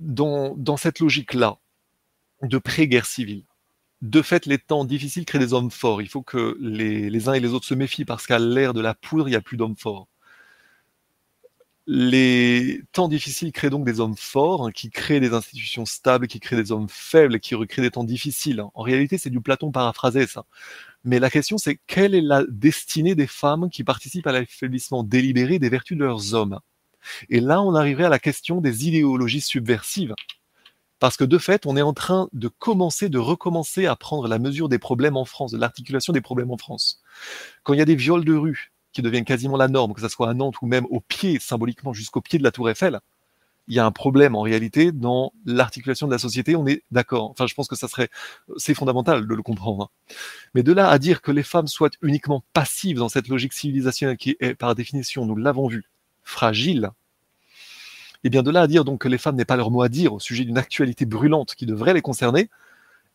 dans, 0.00 0.76
cette 0.76 0.98
logique-là, 0.98 1.58
de 2.42 2.58
pré-guerre 2.58 3.06
civile, 3.06 3.44
de 4.02 4.22
fait, 4.22 4.46
les 4.46 4.58
temps 4.58 4.84
difficiles 4.86 5.26
créent 5.26 5.38
des 5.38 5.52
hommes 5.52 5.70
forts. 5.70 6.00
Il 6.00 6.08
faut 6.08 6.22
que 6.22 6.56
les, 6.60 7.10
les 7.10 7.28
uns 7.28 7.34
et 7.34 7.40
les 7.40 7.52
autres 7.52 7.66
se 7.66 7.74
méfient 7.74 8.06
parce 8.06 8.26
qu'à 8.26 8.38
l'ère 8.38 8.72
de 8.72 8.80
la 8.80 8.94
poudre, 8.94 9.28
il 9.28 9.32
n'y 9.32 9.36
a 9.36 9.42
plus 9.42 9.58
d'hommes 9.58 9.76
forts. 9.76 10.08
Les 11.86 12.82
temps 12.92 13.08
difficiles 13.08 13.52
créent 13.52 13.68
donc 13.68 13.84
des 13.84 14.00
hommes 14.00 14.16
forts, 14.16 14.66
hein, 14.66 14.70
qui 14.70 14.90
créent 14.90 15.20
des 15.20 15.34
institutions 15.34 15.84
stables, 15.84 16.28
qui 16.28 16.40
créent 16.40 16.56
des 16.56 16.72
hommes 16.72 16.88
faibles, 16.88 17.40
qui 17.40 17.54
recréent 17.54 17.82
des 17.82 17.90
temps 17.90 18.04
difficiles. 18.04 18.62
En 18.74 18.82
réalité, 18.82 19.18
c'est 19.18 19.30
du 19.30 19.40
Platon 19.40 19.72
paraphrasé, 19.72 20.26
ça. 20.26 20.44
Mais 21.04 21.18
la 21.18 21.30
question, 21.30 21.58
c'est 21.58 21.80
quelle 21.86 22.14
est 22.14 22.20
la 22.20 22.44
destinée 22.48 23.14
des 23.14 23.26
femmes 23.26 23.70
qui 23.70 23.84
participent 23.84 24.26
à 24.26 24.32
l'affaiblissement 24.32 25.02
délibéré 25.02 25.58
des 25.58 25.68
vertus 25.68 25.98
de 25.98 26.04
leurs 26.04 26.34
hommes? 26.34 26.60
Et 27.28 27.40
là, 27.40 27.62
on 27.62 27.74
arriverait 27.74 28.04
à 28.04 28.10
la 28.10 28.18
question 28.18 28.60
des 28.60 28.88
idéologies 28.88 29.40
subversives. 29.40 30.14
Parce 30.98 31.16
que 31.16 31.24
de 31.24 31.38
fait, 31.38 31.64
on 31.64 31.76
est 31.76 31.82
en 31.82 31.94
train 31.94 32.28
de 32.32 32.48
commencer, 32.48 33.08
de 33.08 33.18
recommencer 33.18 33.86
à 33.86 33.96
prendre 33.96 34.28
la 34.28 34.38
mesure 34.38 34.68
des 34.68 34.78
problèmes 34.78 35.16
en 35.16 35.24
France, 35.24 35.50
de 35.50 35.58
l'articulation 35.58 36.12
des 36.12 36.20
problèmes 36.20 36.50
en 36.50 36.58
France. 36.58 37.02
Quand 37.62 37.72
il 37.72 37.78
y 37.78 37.82
a 37.82 37.86
des 37.86 37.94
viols 37.96 38.24
de 38.24 38.34
rue, 38.34 38.72
qui 38.92 39.02
deviennent 39.02 39.24
quasiment 39.24 39.56
la 39.56 39.68
norme, 39.68 39.94
que 39.94 40.00
ce 40.00 40.08
soit 40.08 40.28
à 40.28 40.34
Nantes 40.34 40.60
ou 40.62 40.66
même 40.66 40.86
au 40.90 41.00
pied, 41.00 41.38
symboliquement 41.38 41.92
jusqu'au 41.92 42.20
pied 42.20 42.38
de 42.38 42.44
la 42.44 42.50
tour 42.50 42.68
Eiffel, 42.68 43.00
il 43.68 43.74
y 43.74 43.78
a 43.78 43.86
un 43.86 43.92
problème 43.92 44.34
en 44.34 44.42
réalité 44.42 44.90
dans 44.90 45.32
l'articulation 45.46 46.08
de 46.08 46.12
la 46.12 46.18
société, 46.18 46.56
on 46.56 46.66
est 46.66 46.82
d'accord. 46.90 47.30
Enfin, 47.30 47.46
je 47.46 47.54
pense 47.54 47.68
que 47.68 47.76
ça 47.76 47.86
serait, 47.86 48.08
c'est 48.56 48.74
fondamental 48.74 49.28
de 49.28 49.34
le 49.34 49.42
comprendre. 49.42 49.92
Mais 50.54 50.64
de 50.64 50.72
là 50.72 50.90
à 50.90 50.98
dire 50.98 51.22
que 51.22 51.30
les 51.30 51.44
femmes 51.44 51.68
soient 51.68 51.90
uniquement 52.02 52.42
passives 52.52 52.98
dans 52.98 53.08
cette 53.08 53.28
logique 53.28 53.52
civilisationnelle 53.52 54.16
qui 54.16 54.36
est, 54.40 54.54
par 54.54 54.74
définition, 54.74 55.24
nous 55.24 55.36
l'avons 55.36 55.68
vu, 55.68 55.84
fragile, 56.30 56.90
et 58.22 58.26
eh 58.26 58.30
bien 58.30 58.42
de 58.42 58.50
là 58.50 58.62
à 58.62 58.66
dire 58.66 58.84
donc 58.84 59.00
que 59.00 59.08
les 59.08 59.16
femmes 59.16 59.36
n'aient 59.36 59.46
pas 59.46 59.56
leur 59.56 59.70
mot 59.70 59.80
à 59.82 59.88
dire 59.88 60.12
au 60.12 60.20
sujet 60.20 60.44
d'une 60.44 60.58
actualité 60.58 61.06
brûlante 61.06 61.54
qui 61.54 61.64
devrait 61.64 61.94
les 61.94 62.02
concerner, 62.02 62.50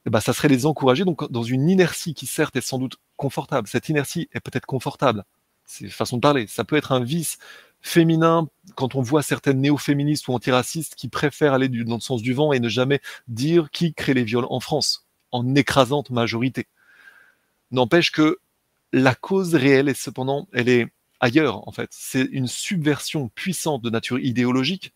eh 0.07 0.09
ben, 0.09 0.19
ça 0.19 0.33
serait 0.33 0.47
les 0.47 0.65
encourager 0.65 1.05
donc 1.05 1.31
dans 1.31 1.43
une 1.43 1.69
inertie 1.69 2.15
qui 2.15 2.25
certes 2.25 2.55
est 2.55 2.61
sans 2.61 2.79
doute 2.79 2.97
confortable. 3.15 3.67
Cette 3.67 3.89
inertie 3.89 4.29
est 4.33 4.39
peut-être 4.39 4.65
confortable, 4.65 5.23
c'est 5.65 5.89
façon 5.89 6.17
de 6.17 6.21
parler. 6.21 6.47
Ça 6.47 6.63
peut 6.63 6.75
être 6.75 6.91
un 6.91 7.03
vice 7.03 7.37
féminin 7.81 8.47
quand 8.73 8.95
on 8.95 9.01
voit 9.01 9.21
certaines 9.21 9.61
néo-féministes 9.61 10.27
ou 10.27 10.33
antiracistes 10.33 10.95
qui 10.95 11.07
préfèrent 11.07 11.53
aller 11.53 11.69
dans 11.69 11.95
le 11.95 12.01
sens 12.01 12.23
du 12.23 12.33
vent 12.33 12.51
et 12.51 12.59
ne 12.59 12.69
jamais 12.69 12.99
dire 13.27 13.69
qui 13.71 13.93
crée 13.93 14.15
les 14.15 14.23
viols 14.23 14.47
en 14.49 14.59
France, 14.59 15.05
en 15.31 15.53
écrasante 15.53 16.09
majorité. 16.09 16.67
N'empêche 17.69 18.11
que 18.11 18.39
la 18.91 19.13
cause 19.13 19.53
réelle 19.53 19.89
est 19.89 19.99
cependant, 19.99 20.47
elle 20.53 20.69
est 20.69 20.87
ailleurs, 21.25 21.67
en 21.67 21.71
fait. 21.71 21.89
C'est 21.91 22.27
une 22.31 22.47
subversion 22.47 23.29
puissante 23.29 23.81
de 23.81 23.89
nature 23.89 24.19
idéologique 24.19 24.93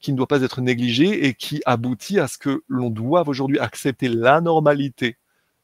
qui 0.00 0.12
ne 0.12 0.16
doit 0.16 0.28
pas 0.28 0.42
être 0.42 0.60
négligée 0.60 1.26
et 1.26 1.34
qui 1.34 1.62
aboutit 1.66 2.18
à 2.20 2.28
ce 2.28 2.38
que 2.38 2.62
l'on 2.68 2.90
doive 2.90 3.28
aujourd'hui 3.28 3.58
accepter 3.58 4.08
la 4.08 4.40
normalité 4.40 5.16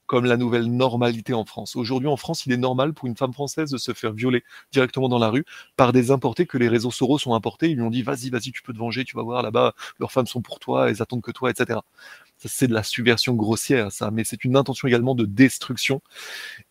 comme 0.06 0.24
la 0.24 0.36
nouvelle 0.36 0.66
normalité 0.66 1.34
en 1.34 1.44
France. 1.44 1.74
Aujourd'hui, 1.74 2.08
en 2.08 2.16
France, 2.16 2.46
il 2.46 2.52
est 2.52 2.56
normal 2.56 2.94
pour 2.94 3.08
une 3.08 3.16
femme 3.16 3.32
française 3.32 3.70
de 3.70 3.76
se 3.76 3.92
faire 3.92 4.12
violer 4.12 4.44
directement 4.72 5.08
dans 5.08 5.18
la 5.18 5.30
rue 5.30 5.44
par 5.76 5.92
des 5.92 6.12
importés 6.12 6.46
que 6.46 6.58
les 6.58 6.68
réseaux 6.68 6.92
Soros 6.92 7.18
ont 7.26 7.34
importés. 7.34 7.70
Ils 7.70 7.76
lui 7.76 7.82
ont 7.82 7.90
dit, 7.90 8.02
vas-y, 8.02 8.30
vas-y, 8.30 8.52
tu 8.52 8.62
peux 8.62 8.72
te 8.72 8.78
venger, 8.78 9.04
tu 9.04 9.16
vas 9.16 9.22
voir 9.22 9.42
là-bas, 9.42 9.74
leurs 9.98 10.12
femmes 10.12 10.28
sont 10.28 10.42
pour 10.42 10.60
toi, 10.60 10.88
elles 10.88 11.02
attendent 11.02 11.22
que 11.22 11.32
toi, 11.32 11.50
etc. 11.50 11.80
C'est 12.38 12.68
de 12.68 12.74
la 12.74 12.84
subversion 12.84 13.34
grossière, 13.34 13.90
ça, 13.90 14.12
mais 14.12 14.22
c'est 14.22 14.44
une 14.44 14.56
intention 14.56 14.86
également 14.86 15.16
de 15.16 15.24
destruction. 15.24 16.00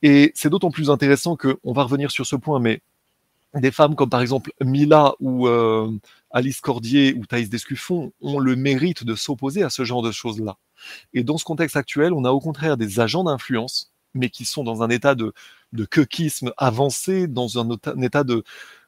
Et 0.01 0.31
c'est 0.33 0.49
d'autant 0.49 0.71
plus 0.71 0.89
intéressant 0.89 1.35
que, 1.35 1.59
on 1.65 1.73
va 1.73 1.83
revenir 1.83 2.11
sur 2.11 2.25
ce 2.25 2.37
point, 2.37 2.59
mais 2.61 2.81
des 3.55 3.71
femmes 3.71 3.95
comme 3.95 4.09
par 4.09 4.21
exemple 4.21 4.51
Mila 4.61 5.13
ou 5.19 5.47
euh, 5.47 5.89
Alice 6.31 6.61
Cordier 6.61 7.13
ou 7.13 7.25
Thaïs 7.25 7.49
Descuffon 7.49 8.11
ont 8.21 8.39
le 8.39 8.55
mérite 8.55 9.03
de 9.03 9.15
s'opposer 9.15 9.63
à 9.63 9.69
ce 9.69 9.83
genre 9.83 10.01
de 10.01 10.11
choses-là. 10.11 10.57
Et 11.13 11.23
dans 11.23 11.37
ce 11.37 11.45
contexte 11.45 11.77
actuel, 11.77 12.13
on 12.13 12.25
a 12.25 12.31
au 12.31 12.39
contraire 12.39 12.77
des 12.77 12.99
agents 12.99 13.23
d'influence, 13.23 13.93
mais 14.13 14.29
qui 14.29 14.45
sont 14.45 14.63
dans 14.63 14.83
un 14.83 14.89
état 14.89 15.15
de, 15.15 15.33
de 15.73 15.87
avancé, 16.57 17.27
dans 17.27 17.59
un, 17.59 18.01
état 18.01 18.23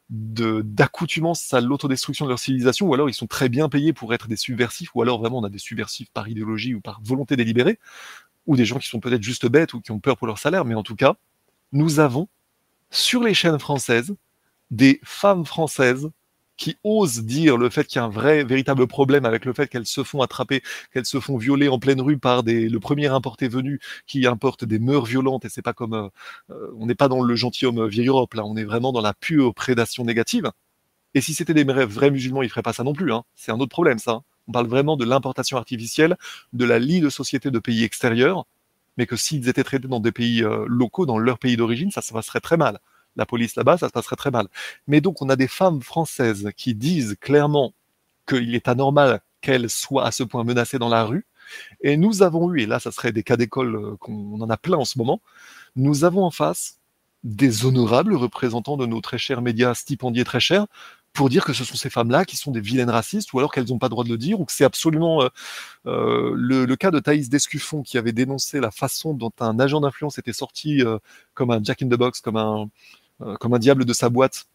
d'accoutumance 0.10 1.54
à 1.54 1.62
l'autodestruction 1.62 2.26
de 2.26 2.30
leur 2.30 2.40
civilisation, 2.40 2.88
ou 2.88 2.94
alors 2.94 3.10
ils 3.10 3.14
sont 3.14 3.28
très 3.28 3.50
bien 3.50 3.70
payés 3.70 3.94
pour 3.94 4.14
être 4.14 4.28
des 4.28 4.38
subversifs, 4.38 4.94
ou 4.96 5.02
alors 5.02 5.20
vraiment 5.20 5.40
on 5.40 5.44
a 5.44 5.50
des 5.50 5.58
subversifs 5.58 6.10
par 6.12 6.28
idéologie 6.28 6.76
ou 6.76 6.82
par 6.82 7.00
volonté 7.02 7.36
délibérée, 7.36 7.80
ou 8.46 8.56
des 8.56 8.66
gens 8.66 8.80
qui 8.80 8.88
sont 8.90 9.00
peut-être 9.00 9.24
juste 9.24 9.48
bêtes 9.48 9.74
ou 9.74 9.82
qui 9.82 9.92
ont 9.92 10.00
peur 10.00 10.18
pour 10.18 10.28
leur 10.28 10.40
salaire, 10.40 10.66
mais 10.66 10.76
en 10.76 10.84
tout 10.84 10.96
cas, 10.96 11.16
nous 11.72 12.00
avons 12.00 12.28
sur 12.90 13.24
les 13.24 13.34
chaînes 13.34 13.60
françaises 13.60 14.16
des 14.72 15.00
femmes 15.04 15.46
françaises 15.46 16.10
qui 16.58 16.78
osent 16.84 17.24
dire 17.24 17.56
le 17.58 17.70
fait 17.70 17.86
qu'il 17.86 17.98
y 17.98 18.02
a 18.02 18.06
un 18.06 18.10
vrai, 18.10 18.44
véritable 18.44 18.88
problème 18.88 19.26
avec 19.26 19.46
le 19.46 19.54
fait 19.54 19.68
qu'elles 19.68 19.86
se 19.86 20.04
font 20.04 20.22
attraper, 20.22 20.64
qu'elles 20.92 21.06
se 21.06 21.20
font 21.20 21.38
violer 21.38 21.70
en 21.70 21.80
pleine 21.80 22.02
rue 22.02 22.18
par 22.18 22.44
des, 22.44 22.68
le 22.68 22.80
premier 22.80 23.08
importé 23.08 23.48
venu 23.48 23.80
qui 24.08 24.26
importe 24.26 24.66
des 24.66 24.80
mœurs 24.80 25.06
violentes 25.06 25.46
et 25.46 25.50
c'est 25.50 25.62
pas 25.62 25.74
comme, 25.74 25.94
euh, 25.94 26.10
euh, 26.50 26.72
on 26.78 26.88
n'est 26.88 26.96
pas 26.96 27.08
dans 27.08 27.22
le 27.22 27.36
gentilhomme 27.36 27.88
vieille 27.88 28.08
Europe 28.08 28.34
là, 28.34 28.44
on 28.44 28.58
est 28.58 28.64
vraiment 28.64 28.92
dans 28.92 29.02
la 29.02 29.14
pure 29.14 29.54
prédation 29.54 30.04
négative. 30.04 30.52
Et 31.14 31.22
si 31.22 31.34
c'était 31.34 31.54
des 31.54 31.64
vrais 31.64 32.12
musulmans, 32.12 32.44
ils 32.44 32.50
feraient 32.50 32.62
pas 32.62 32.74
ça 32.74 32.84
non 32.84 32.94
plus. 32.94 33.12
Hein. 33.14 33.24
C'est 33.36 33.52
un 33.52 33.60
autre 33.60 33.70
problème 33.70 34.00
ça. 34.00 34.12
Hein. 34.12 34.24
On 34.48 34.52
parle 34.52 34.68
vraiment 34.68 34.98
de 34.98 35.06
l'importation 35.06 35.58
artificielle, 35.58 36.18
de 36.54 36.66
la 36.66 36.80
lie 36.80 37.02
de 37.02 37.10
sociétés 37.10 37.52
de 37.52 37.60
pays 37.60 37.84
extérieurs, 37.84 38.46
mais 38.98 39.06
que 39.06 39.16
s'ils 39.16 39.48
étaient 39.50 39.64
traités 39.64 39.88
dans 39.88 40.00
des 40.00 40.12
pays 40.12 40.44
euh, 40.44 40.66
locaux, 40.68 41.06
dans 41.06 41.18
leur 41.18 41.38
pays 41.40 41.58
d'origine, 41.58 41.92
ça 41.92 42.02
se 42.02 42.14
passerait 42.14 42.40
très 42.40 42.58
mal 42.58 42.80
la 43.18 43.26
police 43.26 43.56
là-bas, 43.56 43.78
ça 43.78 43.88
se 43.88 43.94
passerait 43.94 44.16
très 44.16 44.32
mal. 44.32 44.48
Mais 44.88 45.02
donc, 45.02 45.22
on 45.22 45.30
a 45.30 45.36
des 45.36 45.48
femmes 45.48 45.82
françaises 45.82 46.50
qui 46.56 46.76
disent 46.76 47.18
clairement 47.20 47.74
qu'il 48.28 48.56
est 48.56 48.68
anormal 48.68 49.22
qu'elles 49.42 49.70
soient 49.70 50.06
à 50.06 50.12
ce 50.12 50.24
point 50.24 50.44
menacées 50.44 50.80
dans 50.80 50.90
la 50.90 51.04
rue. 51.04 51.26
Et 51.82 51.98
nous 51.98 52.24
avons 52.24 52.54
eu, 52.54 52.62
et 52.62 52.66
là, 52.66 52.80
ça 52.80 52.92
serait 52.92 53.12
des 53.12 53.24
cas 53.24 53.38
d'école 53.38 53.76
euh, 53.76 53.96
qu'on 54.00 54.40
en 54.42 54.50
a 54.50 54.58
plein 54.58 54.78
en 54.78 54.86
ce 54.86 54.98
moment, 54.98 55.22
nous 55.76 56.04
avons 56.04 56.24
en 56.24 56.32
face 56.32 56.80
des 57.24 57.66
honorables 57.66 58.16
représentants 58.16 58.78
de 58.78 58.86
nos 58.86 59.02
très 59.02 59.18
chers 59.18 59.42
médias 59.42 59.74
stipendiés 59.74 60.24
très 60.24 60.40
chers 60.40 60.68
pour 61.14 61.30
dire 61.30 61.46
que 61.46 61.54
ce 61.54 61.64
sont 61.64 61.76
ces 61.76 61.90
femmes-là 61.90 62.26
qui 62.26 62.36
sont 62.36 62.52
des 62.52 62.60
vilaines 62.60 62.92
racistes, 62.92 63.34
ou 63.34 63.40
alors 63.40 63.52
qu'elles 63.52 63.70
n'ont 63.70 63.80
pas 63.80 63.88
le 63.88 63.92
droit 63.92 64.04
de 64.04 64.10
le 64.10 64.18
dire, 64.18 64.40
ou 64.40 64.46
que 64.46 64.52
c'est 64.52 64.66
absolument 64.66 65.24
euh, 65.24 65.30
euh, 65.88 66.32
le, 66.36 66.76
cas 66.76 66.92
de 66.92 67.00
Thaïs 67.00 67.30
Descuffon 67.30 67.82
qui 67.82 67.98
avait 67.98 68.12
dénoncé 68.12 68.60
la 68.60 68.70
façon 68.70 69.14
dont 69.14 69.32
un 69.40 69.60
agent 69.60 69.82
d'influence 69.82 70.20
était 70.20 70.34
sorti 70.34 70.84
comme 71.34 71.50
un 71.50 71.64
Jack 71.64 71.82
in 71.82 71.88
the 71.88 71.96
Box, 71.96 72.22
comme 72.22 72.38
un, 72.38 72.70
comme 73.40 73.54
un 73.54 73.60
diable 73.60 73.86
de 73.86 73.94
sa 73.94 74.10
boîte 74.10 74.48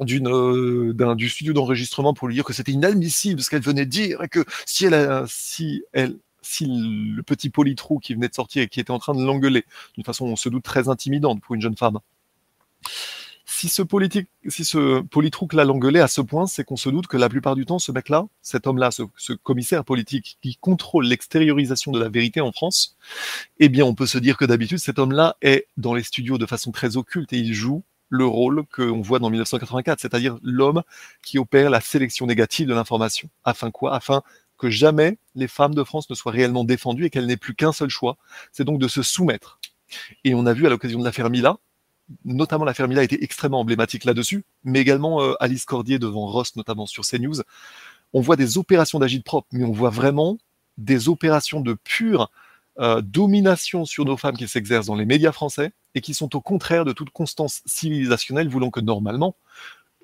d'une 0.00 0.28
euh, 0.28 0.92
d'un 0.92 1.14
du 1.16 1.28
studio 1.28 1.52
d'enregistrement 1.52 2.14
pour 2.14 2.28
lui 2.28 2.34
dire 2.34 2.44
que 2.44 2.52
c'était 2.52 2.72
inadmissible 2.72 3.40
ce 3.40 3.50
qu'elle 3.50 3.62
venait 3.62 3.86
de 3.86 3.90
dire 3.90 4.22
et 4.22 4.28
que 4.28 4.44
si 4.66 4.84
elle 4.84 5.24
si 5.26 5.82
elle 5.92 6.18
si 6.42 6.66
le 6.66 7.22
petit 7.22 7.50
politrou 7.50 7.98
qui 7.98 8.14
venait 8.14 8.28
de 8.28 8.34
sortir 8.34 8.62
et 8.62 8.68
qui 8.68 8.80
était 8.80 8.90
en 8.90 8.98
train 8.98 9.14
de 9.14 9.24
l'engueuler 9.24 9.64
d'une 9.94 10.04
façon 10.04 10.26
on 10.26 10.36
se 10.36 10.48
doute 10.48 10.62
très 10.62 10.88
intimidante 10.88 11.40
pour 11.40 11.54
une 11.54 11.60
jeune 11.60 11.76
femme. 11.76 11.98
Si 13.50 13.68
ce 13.68 13.82
politique, 13.82 14.28
si 14.46 14.62
ce 14.62 15.00
politrouk 15.00 15.54
l'a 15.54 15.64
l'engueulé 15.64 16.00
à 16.00 16.06
ce 16.06 16.20
point, 16.20 16.46
c'est 16.46 16.64
qu'on 16.64 16.76
se 16.76 16.90
doute 16.90 17.06
que 17.06 17.16
la 17.16 17.30
plupart 17.30 17.56
du 17.56 17.64
temps, 17.64 17.78
ce 17.78 17.90
mec-là, 17.90 18.26
cet 18.42 18.66
homme-là, 18.66 18.90
ce, 18.90 19.04
ce, 19.16 19.32
commissaire 19.32 19.86
politique 19.86 20.36
qui 20.42 20.56
contrôle 20.56 21.06
l'extériorisation 21.06 21.90
de 21.90 21.98
la 21.98 22.10
vérité 22.10 22.42
en 22.42 22.52
France, 22.52 22.96
eh 23.58 23.70
bien, 23.70 23.86
on 23.86 23.94
peut 23.94 24.06
se 24.06 24.18
dire 24.18 24.36
que 24.36 24.44
d'habitude, 24.44 24.78
cet 24.78 24.98
homme-là 24.98 25.38
est 25.40 25.66
dans 25.78 25.94
les 25.94 26.02
studios 26.02 26.36
de 26.36 26.44
façon 26.44 26.72
très 26.72 26.98
occulte 26.98 27.32
et 27.32 27.38
il 27.38 27.54
joue 27.54 27.82
le 28.08 28.26
rôle 28.26 28.64
qu'on 28.72 29.00
voit 29.00 29.18
dans 29.18 29.30
1984, 29.30 30.00
c'est-à-dire 30.00 30.38
l'homme 30.42 30.82
qui 31.22 31.38
opère 31.38 31.70
la 31.70 31.80
sélection 31.80 32.26
négative 32.26 32.68
de 32.68 32.74
l'information. 32.74 33.28
Afin 33.44 33.70
quoi? 33.70 33.94
Afin 33.94 34.22
que 34.58 34.70
jamais 34.70 35.18
les 35.34 35.48
femmes 35.48 35.74
de 35.74 35.84
France 35.84 36.10
ne 36.10 36.14
soient 36.14 36.32
réellement 36.32 36.64
défendues 36.64 37.04
et 37.04 37.10
qu'elles 37.10 37.26
n'aient 37.26 37.36
plus 37.36 37.54
qu'un 37.54 37.72
seul 37.72 37.88
choix, 37.88 38.16
c'est 38.52 38.64
donc 38.64 38.80
de 38.80 38.88
se 38.88 39.02
soumettre. 39.02 39.60
Et 40.24 40.34
on 40.34 40.46
a 40.46 40.52
vu 40.52 40.66
à 40.66 40.70
l'occasion 40.70 40.98
de 40.98 41.04
l'affaire 41.04 41.30
Mila, 41.30 41.56
notamment 42.24 42.64
l'affaire 42.64 42.88
Mila 42.88 43.02
a 43.02 43.04
extrêmement 43.04 43.60
emblématique 43.60 44.04
là-dessus, 44.04 44.44
mais 44.64 44.80
également 44.80 45.22
euh, 45.22 45.34
Alice 45.40 45.64
Cordier 45.64 45.98
devant 45.98 46.26
Ross, 46.26 46.56
notamment 46.56 46.86
sur 46.86 47.04
CNews. 47.04 47.42
On 48.12 48.20
voit 48.20 48.36
des 48.36 48.58
opérations 48.58 48.98
d'agite 48.98 49.24
propre, 49.24 49.48
mais 49.52 49.64
on 49.64 49.72
voit 49.72 49.90
vraiment 49.90 50.38
des 50.76 51.08
opérations 51.08 51.60
de 51.60 51.74
pure 51.74 52.30
euh, 52.80 53.00
domination 53.00 53.84
sur 53.84 54.04
nos 54.04 54.16
femmes 54.16 54.36
qui 54.36 54.48
s'exercent 54.48 54.86
dans 54.86 54.94
les 54.94 55.06
médias 55.06 55.32
français 55.32 55.72
et 55.94 56.00
qui 56.00 56.14
sont 56.14 56.36
au 56.36 56.40
contraire 56.40 56.84
de 56.84 56.92
toute 56.92 57.10
constance 57.10 57.62
civilisationnelle, 57.66 58.48
voulant 58.48 58.70
que 58.70 58.80
normalement, 58.80 59.36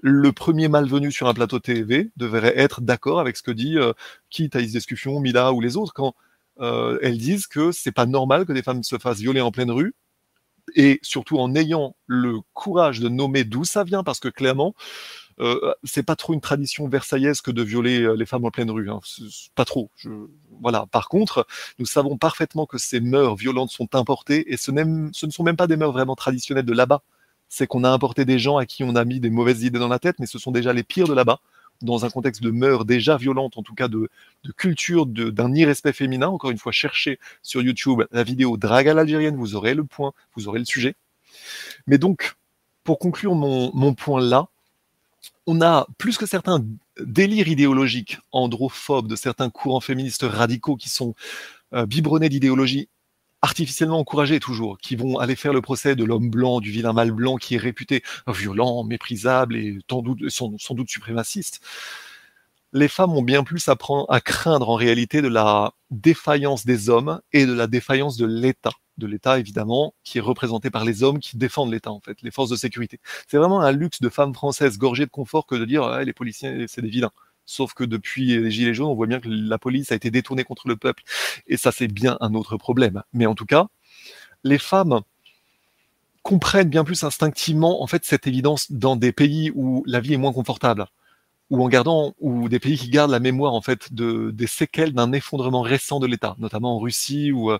le 0.07 0.33
premier 0.33 0.69
malvenu 0.69 1.11
sur 1.11 1.29
un 1.29 1.35
plateau 1.35 1.61
TV 1.61 2.11
devrait 2.19 2.53
être 2.59 2.83
d'accord 2.83 3.21
avec 3.21 3.39
ce 3.39 3.43
que 3.43 3.51
dit 3.51 3.79
euh, 3.79 3.95
qui 4.29 4.51
Thaïs 4.51 4.71
Discussion, 4.71 5.19
Mila 5.19 5.55
ou 5.55 5.63
les 5.63 5.79
autres 5.79 5.95
quand 5.95 6.15
euh, 6.61 6.99
elles 7.01 7.17
disent 7.17 7.47
que 7.47 7.73
c'est 7.73 7.91
pas 7.91 8.05
normal 8.05 8.45
que 8.45 8.53
des 8.53 8.63
femmes 8.63 8.83
se 8.83 8.99
fassent 8.99 9.21
violer 9.21 9.41
en 9.41 9.51
pleine 9.51 9.71
rue 9.71 9.95
et 10.77 10.99
surtout 11.01 11.39
en 11.39 11.55
ayant 11.55 11.97
le 12.07 12.41
courage 12.53 13.01
de 13.01 13.09
nommer 13.09 13.45
d'où 13.45 13.65
ça 13.65 13.83
vient 13.83 14.05
parce 14.05 14.21
que 14.21 14.29
clairement 14.29 14.75
euh, 15.41 15.73
c'est 15.85 16.03
pas 16.03 16.17
trop 16.17 16.35
une 16.35 16.43
tradition 16.43 16.87
versaillaise 16.87 17.41
que 17.41 17.51
de 17.51 17.63
violer 17.63 18.15
les 18.15 18.27
femmes 18.27 18.45
en 18.45 18.51
pleine 18.51 18.71
rue. 18.71 18.91
Hein. 18.91 19.01
Pas 19.55 19.65
trop. 19.65 19.91
Voilà. 20.61 20.87
Par 20.91 21.09
contre, 21.09 21.47
nous 21.79 21.87
savons 21.87 22.17
parfaitement 22.17 22.67
que 22.67 22.79
ces 22.79 23.01
mœurs 23.01 23.37
violentes 23.37 23.71
sont 23.71 23.95
importées 23.95 24.53
et 24.53 24.57
ce, 24.57 24.71
ne 24.71 25.11
sont 25.13 25.43
même 25.43 25.57
pas 25.57 25.67
des 25.67 25.77
mœurs 25.77 25.93
vraiment 25.93 26.17
traditionnelles 26.17 26.65
de 26.65 26.73
là-bas. 26.73 27.03
C'est 27.49 27.67
qu'on 27.67 27.85
a 27.85 27.91
importé 27.91 28.25
des 28.25 28.39
gens 28.39 28.57
à 28.57 28.67
qui 28.67 28.85
on 28.85 28.97
a 28.97 29.05
mis 29.05 29.21
des 29.21 29.31
mauvaises 29.31 29.63
idées 29.63 29.79
dans 29.79 29.89
la 29.89 29.99
tête, 29.99 30.17
mais 30.19 30.27
ce 30.27 30.39
sont 30.39 30.51
déjà 30.51 30.73
les 30.73 30.83
pires 30.83 31.07
de 31.07 31.15
là-bas, 31.15 31.41
dans 31.83 32.05
un 32.05 32.11
contexte 32.11 32.43
de 32.43 32.51
mœurs 32.51 32.85
déjà 32.85 33.17
violentes, 33.17 33.59
en 33.59 33.63
tout 33.63 33.75
cas 33.75 33.89
de, 33.89 34.09
culture, 34.57 35.07
d'un 35.07 35.55
irrespect 35.55 35.93
féminin. 35.93 36.29
Encore 36.29 36.51
une 36.51 36.59
fois, 36.59 36.73
cherchez 36.73 37.19
sur 37.43 37.63
YouTube 37.63 38.03
la 38.13 38.23
vidéo 38.23 38.57
Drague 38.57 38.89
à 38.89 38.95
l'algérienne, 38.95 39.37
vous 39.37 39.55
aurez 39.55 39.75
le 39.75 39.85
point, 39.85 40.13
vous 40.37 40.49
aurez 40.49 40.59
le 40.59 40.65
sujet. 40.65 40.95
Mais 41.87 41.99
donc, 41.99 42.37
pour 42.83 42.99
conclure 42.99 43.35
mon 43.35 43.95
point 43.95 44.21
là, 44.21 44.49
on 45.47 45.61
a 45.61 45.87
plus 45.99 46.17
que 46.17 46.27
certains 46.27 46.65
délires 47.01 47.49
idéologiques 47.49 48.19
androphobes 48.33 49.09
de 49.09 49.17
certains 49.17 49.51
courants 49.51 49.81
féministes 49.81 50.25
radicaux 50.25 50.77
qui 50.77 50.89
sont 50.89 51.15
euh, 51.73 51.87
biberonnés 51.87 52.29
d'idéologie 52.29 52.89
artificiellement 53.43 53.99
encouragés 53.99 54.41
toujours, 54.41 54.79
qui 54.79 54.97
vont 54.97 55.19
aller 55.19 55.37
faire 55.37 55.53
le 55.53 55.61
procès 55.61 55.95
de 55.97 56.05
l'homme 56.05 56.31
blanc, 56.31 56.61
du 56.61 56.71
vilain 56.71 56.95
mâle 56.95 57.11
blanc 57.11 57.37
qui 57.37 57.57
est 57.57 57.59
réputé 57.59 58.03
violent, 58.27 58.85
méprisable 58.85 59.57
et 59.57 59.79
sans 59.91 60.01
doute, 60.01 60.31
sans 60.31 60.75
doute 60.75 60.89
suprémaciste. 60.89 61.61
Les 62.73 62.89
femmes 62.89 63.13
ont 63.13 63.23
bien 63.23 63.45
plus 63.45 63.69
à, 63.69 63.77
à 64.09 64.21
craindre 64.21 64.71
en 64.71 64.77
réalité 64.77 65.21
de 65.21 65.29
la 65.29 65.75
défaillance 65.91 66.65
des 66.65 66.89
hommes 66.89 67.21
et 67.33 67.45
de 67.45 67.53
la 67.53 67.67
défaillance 67.67 68.17
de 68.17 68.27
l'État 68.27 68.73
de 68.99 69.07
l'État, 69.07 69.39
évidemment, 69.39 69.95
qui 70.05 70.19
est 70.19 70.21
représenté 70.21 70.71
par 70.71 70.85
les 70.85 71.03
hommes 71.03 71.19
qui 71.19 71.37
défendent 71.37 71.73
l'État, 71.73 71.91
en 71.91 72.01
fait, 72.01 72.23
les 72.23 72.31
forces 72.31 72.51
de 72.51 72.57
sécurité. 72.57 73.01
C'est 73.29 73.37
vraiment 73.37 73.61
un 73.61 73.73
luxe 73.73 74.01
de 74.01 74.09
femmes 74.09 74.35
françaises 74.35 74.79
gorgées 74.79 75.07
de 75.07 75.11
confort 75.11 75.47
que 75.47 75.55
de 75.55 75.65
dire 75.65 76.01
les 76.01 76.13
policiers, 76.13 76.67
c'est 76.69 76.83
des 76.83 76.89
vilains. 76.89 77.13
Sauf 77.47 77.75
que 77.75 77.85
depuis 77.85 78.39
les 78.39 78.51
Gilets 78.51 78.75
jaunes, 78.75 78.89
on 78.89 78.95
voit 78.95 79.07
bien 79.07 79.21
que 79.21 79.29
la 79.29 79.59
police 79.59 79.93
a 79.93 79.95
été 79.95 80.11
détournée 80.11 80.45
contre 80.45 80.69
le 80.69 80.77
peuple. 80.77 81.03
Et 81.47 81.57
ça, 81.57 81.73
c'est 81.73 81.89
bien 81.89 82.17
un 82.21 82.35
autre 82.35 82.57
problème. 82.57 83.03
Mais 83.13 83.27
en 83.27 83.35
tout 83.35 83.47
cas, 83.47 83.67
les 84.45 84.59
femmes 84.59 85.01
comprennent 86.23 86.71
bien 86.71 86.85
plus 86.85 87.05
instinctivement, 87.05 87.83
en 87.83 87.87
fait, 87.87 88.05
cette 88.05 88.27
évidence 88.27 88.73
dans 88.73 88.97
des 88.97 89.13
pays 89.13 89.53
où 89.55 89.85
la 89.87 90.01
vie 90.01 90.15
est 90.15 90.19
moins 90.19 90.33
confortable 90.33 90.87
ou 91.51 91.63
en 91.63 91.69
gardant, 91.69 92.15
ou 92.21 92.49
des 92.49 92.59
pays 92.59 92.79
qui 92.79 92.89
gardent 92.89 93.11
la 93.11 93.21
mémoire 93.21 93.55
en 93.55 93.61
fait 93.61 93.93
de, 93.93 94.31
des 94.33 94.47
séquelles 94.47 94.93
d'un 94.93 95.13
effondrement 95.13 95.63
récent 95.63 96.01
de 96.01 96.07
l'État, 96.07 96.37
notamment 96.39 96.77
en 96.77 96.79
Russie 96.79 97.33
ou 97.33 97.51
euh, 97.51 97.59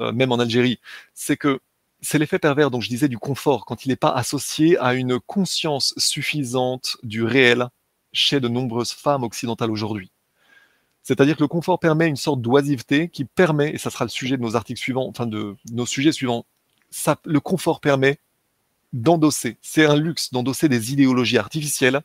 euh, 0.00 0.12
même 0.12 0.32
en 0.32 0.38
Algérie, 0.38 0.80
c'est 1.14 1.36
que 1.36 1.60
c'est 2.00 2.18
l'effet 2.18 2.38
pervers 2.38 2.70
dont 2.70 2.80
je 2.80 2.88
disais 2.88 3.08
du 3.08 3.18
confort 3.18 3.64
quand 3.66 3.84
il 3.84 3.88
n'est 3.88 3.96
pas 3.96 4.10
associé 4.12 4.78
à 4.78 4.94
une 4.94 5.18
conscience 5.20 5.94
suffisante 5.96 6.96
du 7.02 7.24
réel 7.24 7.68
chez 8.12 8.40
de 8.40 8.48
nombreuses 8.48 8.92
femmes 8.92 9.22
occidentales 9.22 9.70
aujourd'hui. 9.70 10.10
C'est-à-dire 11.02 11.36
que 11.36 11.42
le 11.42 11.48
confort 11.48 11.78
permet 11.78 12.08
une 12.08 12.16
sorte 12.16 12.40
d'oisiveté 12.40 13.08
qui 13.08 13.24
permet, 13.24 13.70
et 13.70 13.78
ça 13.78 13.90
sera 13.90 14.04
le 14.04 14.10
sujet 14.10 14.36
de 14.36 14.42
nos 14.42 14.56
articles 14.56 14.80
suivants, 14.80 15.06
enfin 15.08 15.26
de 15.26 15.54
nos 15.70 15.86
sujets 15.86 16.12
suivants, 16.12 16.46
ça, 16.90 17.16
le 17.24 17.40
confort 17.40 17.80
permet 17.80 18.18
d'endosser. 18.96 19.58
C'est 19.60 19.84
un 19.84 19.96
luxe 19.96 20.32
d'endosser 20.32 20.68
des 20.68 20.92
idéologies 20.92 21.36
artificielles 21.36 22.00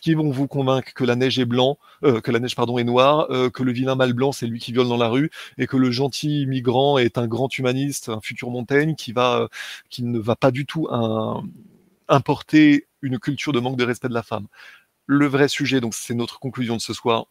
qui 0.00 0.14
vont 0.14 0.30
vous 0.30 0.46
convaincre 0.46 0.94
que 0.94 1.02
la 1.04 1.16
neige 1.16 1.38
est 1.38 1.44
blanc, 1.44 1.76
euh, 2.04 2.20
que 2.20 2.30
la 2.30 2.38
neige 2.38 2.54
pardon 2.54 2.78
est 2.78 2.84
noire, 2.84 3.26
euh, 3.30 3.50
que 3.50 3.64
le 3.64 3.72
vilain 3.72 3.96
mâle 3.96 4.12
blanc 4.12 4.30
c'est 4.30 4.46
lui 4.46 4.60
qui 4.60 4.72
viole 4.72 4.88
dans 4.88 4.96
la 4.96 5.08
rue 5.08 5.30
et 5.58 5.66
que 5.66 5.76
le 5.76 5.90
gentil 5.90 6.46
migrant 6.46 6.98
est 6.98 7.18
un 7.18 7.26
grand 7.26 7.56
humaniste, 7.58 8.08
un 8.08 8.20
futur 8.20 8.50
Montaigne 8.50 8.94
qui 8.94 9.12
va 9.12 9.40
euh, 9.40 9.48
qui 9.90 10.04
ne 10.04 10.18
va 10.18 10.36
pas 10.36 10.52
du 10.52 10.66
tout 10.66 10.88
importer 12.08 12.86
une 13.02 13.18
culture 13.18 13.52
de 13.52 13.58
manque 13.58 13.76
de 13.76 13.84
respect 13.84 14.08
de 14.08 14.14
la 14.14 14.22
femme. 14.22 14.46
Le 15.06 15.26
vrai 15.26 15.48
sujet, 15.48 15.80
donc 15.80 15.94
c'est 15.94 16.14
notre 16.14 16.38
conclusion 16.38 16.76
de 16.76 16.80
ce 16.80 16.92
soir, 16.92 17.26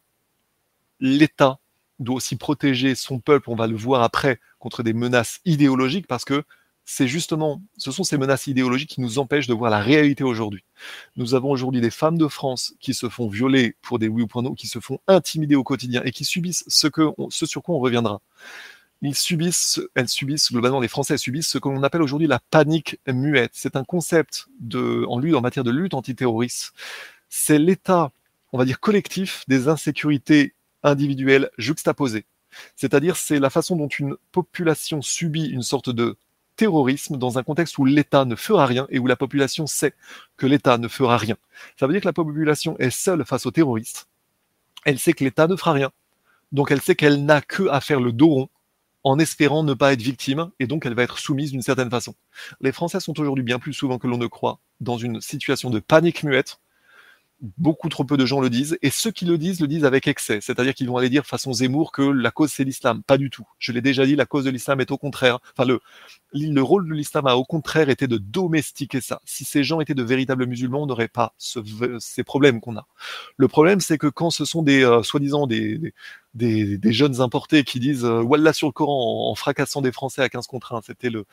l'État 0.99 1.59
doit 1.99 2.15
aussi 2.17 2.35
protéger 2.35 2.95
son 2.95 3.19
peuple, 3.19 3.49
on 3.49 3.55
va 3.55 3.67
le 3.67 3.75
voir 3.75 4.03
après, 4.03 4.39
contre 4.59 4.83
des 4.83 4.93
menaces 4.93 5.39
idéologiques 5.45 6.07
parce 6.07 6.25
que 6.25 6.43
c'est 6.85 7.07
justement, 7.07 7.61
ce 7.77 7.91
sont 7.91 8.03
ces 8.03 8.17
menaces 8.17 8.45
idéologiques 8.45 8.91
qui 8.91 9.01
nous 9.01 9.17
empêchent 9.17 9.47
de 9.47 9.53
voir 9.53 9.71
la 9.71 9.79
réalité 9.79 10.23
aujourd'hui. 10.23 10.63
Nous 11.15 11.33
avons 11.33 11.49
aujourd'hui 11.49 11.81
des 11.81 11.89
femmes 11.89 12.17
de 12.17 12.27
France 12.27 12.75
qui 12.79 12.93
se 12.93 13.09
font 13.09 13.27
violer 13.27 13.75
pour 13.81 13.97
des 13.97 14.07
oui 14.07 14.21
ou 14.21 14.27
pour 14.27 14.43
non, 14.43 14.53
qui 14.53 14.67
se 14.67 14.79
font 14.79 14.99
intimider 15.07 15.55
au 15.55 15.63
quotidien 15.63 16.03
et 16.05 16.11
qui 16.11 16.25
subissent 16.25 16.63
ce, 16.67 16.87
que, 16.87 17.09
ce 17.29 17.47
sur 17.47 17.63
quoi 17.63 17.75
on 17.75 17.79
reviendra. 17.79 18.21
Ils 19.01 19.15
subissent, 19.15 19.81
elles 19.95 20.07
subissent, 20.07 20.51
globalement, 20.51 20.79
les 20.79 20.87
Français 20.87 21.17
subissent 21.17 21.49
ce 21.49 21.57
que 21.57 21.67
l'on 21.67 21.83
appelle 21.83 22.03
aujourd'hui 22.03 22.27
la 22.27 22.39
panique 22.39 22.99
muette. 23.07 23.51
C'est 23.53 23.75
un 23.75 23.83
concept 23.83 24.47
de, 24.59 25.05
en, 25.07 25.19
lutte, 25.19 25.35
en 25.35 25.41
matière 25.41 25.63
de 25.63 25.71
lutte 25.71 25.95
antiterroriste. 25.95 26.73
C'est 27.29 27.59
l'état, 27.59 28.11
on 28.53 28.57
va 28.57 28.65
dire, 28.65 28.79
collectif 28.79 29.43
des 29.47 29.67
insécurités 29.67 30.53
individuelles 30.83 31.49
juxtaposées. 31.57 32.25
C'est-à-dire, 32.75 33.17
c'est 33.17 33.39
la 33.39 33.49
façon 33.49 33.75
dont 33.75 33.87
une 33.87 34.15
population 34.31 35.01
subit 35.01 35.47
une 35.47 35.63
sorte 35.63 35.89
de 35.89 36.15
terrorisme 36.55 37.17
dans 37.17 37.37
un 37.37 37.43
contexte 37.43 37.77
où 37.77 37.85
l'État 37.85 38.25
ne 38.25 38.35
fera 38.35 38.65
rien 38.65 38.87
et 38.89 38.99
où 38.99 39.07
la 39.07 39.15
population 39.15 39.67
sait 39.67 39.93
que 40.37 40.45
l'État 40.45 40.77
ne 40.77 40.87
fera 40.87 41.17
rien. 41.17 41.35
Ça 41.79 41.87
veut 41.87 41.93
dire 41.93 42.01
que 42.01 42.07
la 42.07 42.13
population 42.13 42.77
est 42.79 42.89
seule 42.89 43.25
face 43.25 43.45
aux 43.45 43.51
terroristes. 43.51 44.07
Elle 44.85 44.99
sait 44.99 45.13
que 45.13 45.23
l'État 45.23 45.47
ne 45.47 45.55
fera 45.55 45.73
rien. 45.73 45.91
Donc 46.51 46.71
elle 46.71 46.81
sait 46.81 46.95
qu'elle 46.95 47.25
n'a 47.25 47.41
que 47.41 47.67
à 47.69 47.81
faire 47.81 47.99
le 47.99 48.11
dos 48.11 48.29
rond 48.29 48.49
en 49.03 49.19
espérant 49.19 49.63
ne 49.63 49.73
pas 49.73 49.93
être 49.93 50.01
victime 50.01 50.49
et 50.59 50.65
donc 50.65 50.85
elle 50.85 50.95
va 50.95 51.03
être 51.03 51.19
soumise 51.19 51.51
d'une 51.51 51.61
certaine 51.61 51.91
façon. 51.91 52.15
Les 52.59 52.71
Français 52.71 52.99
sont 52.99 53.19
aujourd'hui 53.19 53.43
bien 53.43 53.59
plus 53.59 53.73
souvent 53.73 53.99
que 53.99 54.07
l'on 54.07 54.17
ne 54.17 54.27
croit 54.27 54.59
dans 54.81 54.97
une 54.97 55.21
situation 55.21 55.69
de 55.69 55.79
panique 55.79 56.23
muette 56.23 56.59
beaucoup 57.41 57.89
trop 57.89 58.03
peu 58.05 58.17
de 58.17 58.25
gens 58.25 58.39
le 58.39 58.49
disent, 58.49 58.77
et 58.81 58.89
ceux 58.89 59.11
qui 59.11 59.25
le 59.25 59.37
disent 59.37 59.59
le 59.59 59.67
disent 59.67 59.85
avec 59.85 60.07
excès, 60.07 60.39
c'est-à-dire 60.41 60.73
qu'ils 60.73 60.87
vont 60.87 60.97
aller 60.97 61.09
dire 61.09 61.25
façon 61.25 61.53
Zemmour 61.53 61.91
que 61.91 62.01
la 62.01 62.31
cause 62.31 62.51
c'est 62.51 62.63
l'islam. 62.63 63.03
Pas 63.03 63.17
du 63.17 63.29
tout. 63.29 63.45
Je 63.59 63.71
l'ai 63.71 63.81
déjà 63.81 64.05
dit, 64.05 64.15
la 64.15 64.25
cause 64.25 64.45
de 64.45 64.49
l'islam 64.49 64.79
est 64.81 64.91
au 64.91 64.97
contraire. 64.97 65.39
Enfin, 65.57 65.67
le, 65.67 65.79
le 66.33 66.61
rôle 66.61 66.87
de 66.87 66.93
l'islam 66.93 67.27
a 67.27 67.35
au 67.35 67.43
contraire 67.43 67.89
été 67.89 68.07
de 68.07 68.17
domestiquer 68.17 69.01
ça. 69.01 69.21
Si 69.25 69.43
ces 69.43 69.63
gens 69.63 69.81
étaient 69.81 69.93
de 69.93 70.03
véritables 70.03 70.45
musulmans, 70.45 70.83
on 70.83 70.85
n'aurait 70.85 71.07
pas 71.07 71.33
ce, 71.37 71.59
ces 71.99 72.23
problèmes 72.23 72.61
qu'on 72.61 72.77
a. 72.77 72.87
Le 73.37 73.47
problème, 73.47 73.79
c'est 73.79 73.97
que 73.97 74.07
quand 74.07 74.29
ce 74.29 74.45
sont 74.45 74.61
des 74.61 74.83
euh, 74.83 75.03
soi-disant 75.03 75.47
des, 75.47 75.93
des, 76.33 76.77
des, 76.77 76.93
jeunes 76.93 77.21
importés 77.21 77.63
qui 77.63 77.79
disent 77.79 78.05
euh, 78.05 78.21
Wallah 78.21 78.53
sur 78.53 78.67
le 78.67 78.73
Coran 78.73 79.29
en, 79.31 79.35
fracassant 79.35 79.81
des 79.81 79.91
Français 79.91 80.21
à 80.21 80.29
15 80.29 80.47
contre 80.47 80.73
1, 80.73 80.81
c'était 80.83 81.09
le 81.09 81.25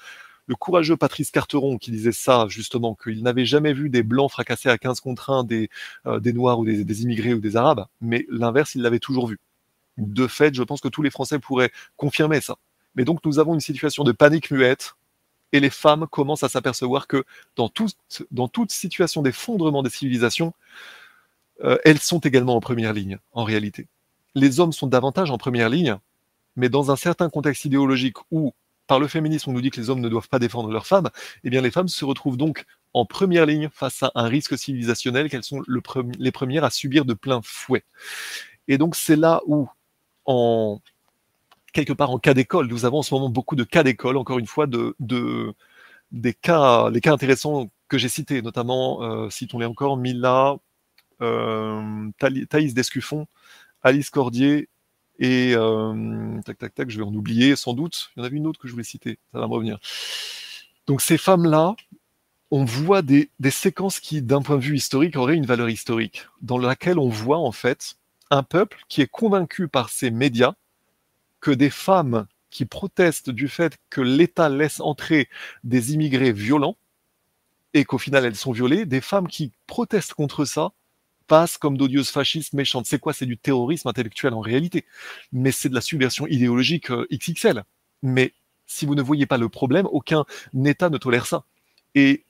le 0.47 0.55
courageux 0.55 0.97
Patrice 0.97 1.31
Carteron 1.31 1.78
qui 1.78 1.91
disait 1.91 2.12
ça, 2.12 2.47
justement, 2.49 2.94
qu'il 2.94 3.23
n'avait 3.23 3.47
jamais 3.47 3.73
vu 3.73 3.89
des 3.89 4.03
Blancs 4.03 4.31
fracasser 4.31 4.69
à 4.69 4.78
15 4.78 5.01
contre 5.01 5.31
1 5.31 5.44
des, 5.44 5.71
euh, 6.07 6.21
des 6.21 6.33
Noirs 6.33 6.58
ou 6.58 6.65
des, 6.65 7.03
immigrés 7.03 7.35
ou 7.35 7.41
des 7.41 7.57
Arabes, 7.57 7.87
mais 8.01 8.26
l'inverse, 8.28 8.75
il 8.75 8.83
l'avait 8.83 8.99
toujours 8.99 9.26
vu. 9.26 9.39
De 9.99 10.26
fait, 10.26 10.55
je 10.55 10.62
pense 10.62 10.81
que 10.81 10.89
tous 10.89 11.03
les 11.03 11.10
Français 11.10 11.39
pourraient 11.39 11.71
confirmer 11.97 12.41
ça. 12.41 12.57
Mais 12.94 13.05
donc, 13.05 13.25
nous 13.25 13.39
avons 13.39 13.55
une 13.55 13.60
situation 13.60 14.05
de 14.05 14.12
panique 14.12 14.51
muette, 14.51 14.94
et 15.53 15.60
les 15.60 15.71
femmes 15.71 16.07
commencent 16.07 16.44
à 16.44 16.49
s'apercevoir 16.49 17.07
que 17.07 17.25
dans 17.57 17.69
toute 17.69 18.71
situation 18.71 19.21
d'effondrement 19.23 19.83
des 19.83 19.91
civilisations, 19.91 20.55
euh, 21.62 21.78
elles 21.85 22.01
sont 22.01 22.19
également 22.21 22.57
en 22.57 22.60
première 22.60 22.92
ligne, 22.92 23.19
en 23.33 23.44
réalité. 23.44 23.87
Les 24.35 24.60
hommes 24.60 24.73
sont 24.73 24.87
davantage 24.87 25.31
en 25.31 25.39
première 25.39 25.69
ligne, 25.69 25.97
mais 26.57 26.69
dans 26.69 26.91
un 26.91 26.97
certain 26.97 27.28
contexte 27.28 27.65
idéologique 27.65 28.17
où 28.31 28.55
par 28.92 29.01
le 29.01 29.08
féminisme, 29.08 29.49
on 29.49 29.55
nous 29.55 29.62
dit 29.62 29.71
que 29.71 29.81
les 29.81 29.89
hommes 29.89 30.03
ne 30.03 30.08
doivent 30.10 30.28
pas 30.28 30.39
défendre 30.39 30.71
leurs 30.71 30.87
femmes, 30.87 31.08
eh 31.44 31.49
bien 31.49 31.62
les 31.62 31.71
femmes 31.71 31.89
se 31.89 32.05
retrouvent 32.05 32.37
donc 32.37 32.67
en 32.92 33.07
première 33.07 33.47
ligne 33.47 33.71
face 33.73 34.03
à 34.03 34.12
un 34.15 34.28
risque 34.28 34.58
civilisationnel 34.58 35.31
qu'elles 35.31 35.44
sont 35.44 35.62
le 35.67 35.81
les 36.19 36.31
premières 36.31 36.62
à 36.62 36.69
subir 36.69 37.07
de 37.07 37.15
plein 37.15 37.41
fouet. 37.42 37.85
Et 38.69 38.76
donc 38.76 38.94
c'est 38.94 39.17
là 39.17 39.41
où, 39.47 39.67
en 40.26 40.83
quelque 41.73 41.94
part 41.94 42.10
en 42.10 42.19
cas 42.19 42.35
d'école, 42.35 42.67
nous 42.67 42.85
avons 42.85 42.99
en 42.99 43.03
ce 43.03 43.15
moment 43.15 43.31
beaucoup 43.31 43.57
de 43.57 43.65
cas 43.65 43.83
d'école, 43.83 44.19
encore 44.19 44.39
une 44.39 44.47
fois, 44.47 44.67
de, 44.67 44.94
de 45.01 45.55
des 46.10 46.35
cas, 46.35 46.91
les 46.91 47.01
cas 47.01 47.15
intéressants 47.15 47.71
que 47.89 47.97
j'ai 47.97 48.10
cités, 48.10 48.42
notamment, 48.42 49.03
euh, 49.05 49.31
citons-les 49.31 49.65
encore, 49.65 49.97
Mila, 49.97 50.57
euh, 51.23 52.10
Thaïs 52.51 52.75
Descuffon, 52.75 53.26
Alice 53.83 54.10
Cordier 54.10 54.69
et 55.22 55.55
euh, 55.55 56.40
tac, 56.44 56.58
tac, 56.58 56.74
tac, 56.74 56.90
je 56.90 56.99
vais 56.99 57.05
en 57.05 57.15
oublier 57.15 57.55
sans 57.55 57.74
doute. 57.74 58.10
Il 58.17 58.21
y 58.21 58.22
en 58.22 58.26
avait 58.26 58.37
une 58.37 58.47
autre 58.49 58.58
que 58.58 58.67
je 58.67 58.72
voulais 58.72 58.85
citer, 58.85 59.21
ça 59.33 59.38
va 59.38 59.47
me 59.47 59.53
revenir. 59.53 59.78
Donc 60.88 61.01
ces 61.01 61.17
femmes-là, 61.17 61.76
on 62.51 62.65
voit 62.65 63.03
des, 63.03 63.31
des 63.38 63.53
séquences 63.53 64.01
qui, 64.01 64.21
d'un 64.21 64.42
point 64.42 64.56
de 64.56 64.62
vue 64.62 64.76
historique, 64.76 65.17
auraient 65.17 65.37
une 65.37 65.47
valeur 65.47 65.71
historique, 65.71 66.26
dans 66.40 66.58
laquelle 66.58 66.99
on 66.99 67.08
voit 67.08 67.38
en 67.38 67.53
fait 67.53 67.94
un 68.31 68.42
peuple 68.42 68.83
qui 68.88 69.01
est 69.01 69.06
convaincu 69.06 69.69
par 69.69 69.90
ses 69.90 70.10
médias 70.10 70.55
que 71.40 71.53
des 71.53 71.71
femmes 71.71 72.26
qui 72.51 72.67
protestent 72.67 73.31
du 73.31 73.47
fait 73.47 73.78
que 73.90 74.01
l'État 74.01 74.49
laisse 74.49 74.81
entrer 74.81 75.28
des 75.62 75.94
immigrés 75.94 76.33
violents 76.33 76.76
et 77.74 77.85
qu'au 77.85 77.99
final 77.99 78.24
elles 78.24 78.37
sont 78.37 78.53
violées, 78.53 78.87
des 78.87 79.01
femmes 79.01 79.28
qui 79.28 79.53
protestent 79.69 80.15
contre 80.15 80.44
ça 80.44 80.72
passe 81.26 81.58
comme 81.58 81.76
d'odieuses 81.76 82.10
fascistes 82.10 82.53
méchantes. 82.53 82.87
C'est 82.87 82.99
quoi? 82.99 83.12
C'est 83.12 83.26
du 83.26 83.38
terrorisme 83.38 83.88
intellectuel 83.88 84.35
en 84.35 84.40
réalité. 84.40 84.85
Mais 85.33 85.53
c'est 85.53 85.69
de 85.69 85.74
la 85.74 85.81
subversion 85.81 86.26
idéologique 86.26 86.90
euh, 86.90 87.06
XXL. 87.12 87.65
Mais 88.03 88.35
si 88.67 88.87
vous 88.87 88.94
ne 88.94 89.03
voyez 89.03 89.26
pas 89.26 89.38
le 89.38 89.49
problème, 89.49 89.87
aucun 89.90 90.24
État 90.65 90.90
ne 90.90 90.99
tolère 90.99 91.26
ça. 91.26 91.44
Et 91.94 92.24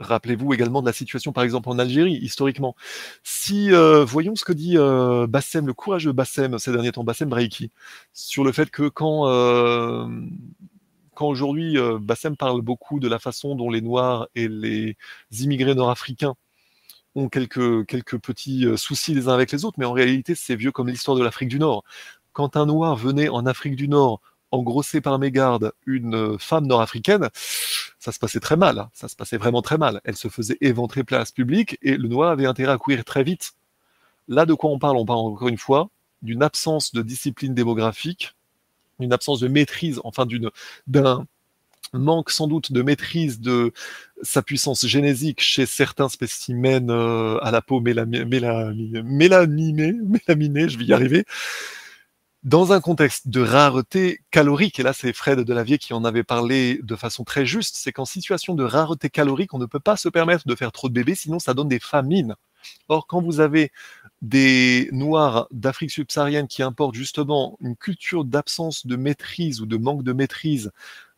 rappelez-vous 0.00 0.52
également 0.54 0.80
de 0.80 0.86
la 0.86 0.92
situation, 0.92 1.32
par 1.32 1.44
exemple, 1.44 1.68
en 1.68 1.78
Algérie, 1.78 2.14
historiquement. 2.14 2.74
Si, 3.22 3.72
euh, 3.72 4.04
voyons 4.04 4.36
ce 4.36 4.44
que 4.44 4.52
dit 4.52 4.76
euh, 4.76 5.26
Bassem, 5.26 5.66
le 5.66 5.74
courageux 5.74 6.12
Bassem, 6.12 6.58
ces 6.58 6.72
derniers 6.72 6.92
temps, 6.92 7.04
Bassem 7.04 7.28
Braiki, 7.28 7.70
sur 8.12 8.44
le 8.44 8.52
fait 8.52 8.70
que 8.70 8.88
quand, 8.88 9.26
quand 11.14 11.28
aujourd'hui 11.28 11.76
Bassem 12.00 12.36
parle 12.36 12.62
beaucoup 12.62 13.00
de 13.00 13.08
la 13.08 13.18
façon 13.18 13.54
dont 13.54 13.70
les 13.70 13.80
Noirs 13.80 14.28
et 14.34 14.48
les 14.48 14.96
immigrés 15.30 15.74
nord-africains 15.74 16.34
ont 17.14 17.28
quelques, 17.28 17.86
quelques 17.86 18.18
petits 18.18 18.66
euh, 18.66 18.76
soucis 18.76 19.14
les 19.14 19.28
uns 19.28 19.34
avec 19.34 19.52
les 19.52 19.64
autres, 19.64 19.78
mais 19.78 19.84
en 19.84 19.92
réalité, 19.92 20.34
c'est 20.34 20.56
vieux 20.56 20.72
comme 20.72 20.88
l'histoire 20.88 21.16
de 21.16 21.22
l'Afrique 21.22 21.48
du 21.48 21.58
Nord. 21.58 21.84
Quand 22.32 22.56
un 22.56 22.66
noir 22.66 22.96
venait 22.96 23.28
en 23.28 23.46
Afrique 23.46 23.76
du 23.76 23.88
Nord 23.88 24.20
engrosser 24.50 25.00
par 25.00 25.18
mégarde 25.18 25.72
une 25.86 26.14
euh, 26.14 26.38
femme 26.38 26.66
nord-africaine, 26.66 27.28
ça 27.98 28.12
se 28.12 28.18
passait 28.18 28.40
très 28.40 28.56
mal, 28.56 28.78
hein. 28.78 28.90
ça 28.92 29.08
se 29.08 29.16
passait 29.16 29.38
vraiment 29.38 29.62
très 29.62 29.78
mal. 29.78 30.00
Elle 30.04 30.16
se 30.16 30.28
faisait 30.28 30.58
éventrer 30.60 31.04
place 31.04 31.32
publique 31.32 31.78
et 31.82 31.96
le 31.96 32.08
noir 32.08 32.30
avait 32.30 32.46
intérêt 32.46 32.72
à 32.72 32.78
courir 32.78 33.04
très 33.04 33.24
vite. 33.24 33.52
Là, 34.28 34.46
de 34.46 34.54
quoi 34.54 34.70
on 34.70 34.78
parle? 34.78 34.96
On 34.96 35.06
parle 35.06 35.20
encore 35.20 35.48
une 35.48 35.58
fois 35.58 35.88
d'une 36.20 36.42
absence 36.42 36.92
de 36.92 37.02
discipline 37.02 37.54
démographique, 37.54 38.34
une 39.00 39.12
absence 39.12 39.40
de 39.40 39.48
maîtrise, 39.48 40.00
enfin 40.04 40.26
d'une 40.26 40.50
d'un 40.86 41.26
manque 41.92 42.30
sans 42.30 42.46
doute 42.46 42.72
de 42.72 42.82
maîtrise 42.82 43.40
de 43.40 43.72
sa 44.22 44.42
puissance 44.42 44.86
génésique 44.86 45.40
chez 45.40 45.66
certains 45.66 46.08
spécimens 46.08 46.88
euh, 46.88 47.38
à 47.42 47.50
la 47.50 47.62
peau 47.62 47.80
mélaminée, 47.80 48.24
mélaminée, 49.04 50.68
je 50.68 50.78
vais 50.78 50.84
y 50.84 50.92
arriver, 50.92 51.24
dans 52.42 52.72
un 52.72 52.80
contexte 52.80 53.28
de 53.28 53.40
rareté 53.40 54.20
calorique, 54.32 54.80
et 54.80 54.82
là 54.82 54.92
c'est 54.92 55.12
Fred 55.12 55.40
Delavier 55.40 55.78
qui 55.78 55.94
en 55.94 56.04
avait 56.04 56.24
parlé 56.24 56.80
de 56.82 56.96
façon 56.96 57.22
très 57.22 57.46
juste, 57.46 57.76
c'est 57.76 57.92
qu'en 57.92 58.04
situation 58.04 58.54
de 58.54 58.64
rareté 58.64 59.10
calorique, 59.10 59.54
on 59.54 59.58
ne 59.58 59.66
peut 59.66 59.80
pas 59.80 59.96
se 59.96 60.08
permettre 60.08 60.46
de 60.46 60.54
faire 60.56 60.72
trop 60.72 60.88
de 60.88 60.94
bébés, 60.94 61.14
sinon 61.14 61.38
ça 61.38 61.54
donne 61.54 61.68
des 61.68 61.78
famines. 61.78 62.34
Or, 62.88 63.06
quand 63.06 63.20
vous 63.20 63.40
avez 63.40 63.70
des 64.22 64.88
Noirs 64.92 65.48
d'Afrique 65.50 65.90
subsaharienne 65.90 66.48
qui 66.48 66.62
importent 66.62 66.94
justement 66.94 67.56
une 67.60 67.76
culture 67.76 68.24
d'absence 68.24 68.86
de 68.86 68.96
maîtrise 68.96 69.60
ou 69.60 69.66
de 69.66 69.76
manque 69.76 70.04
de 70.04 70.12
maîtrise 70.12 70.70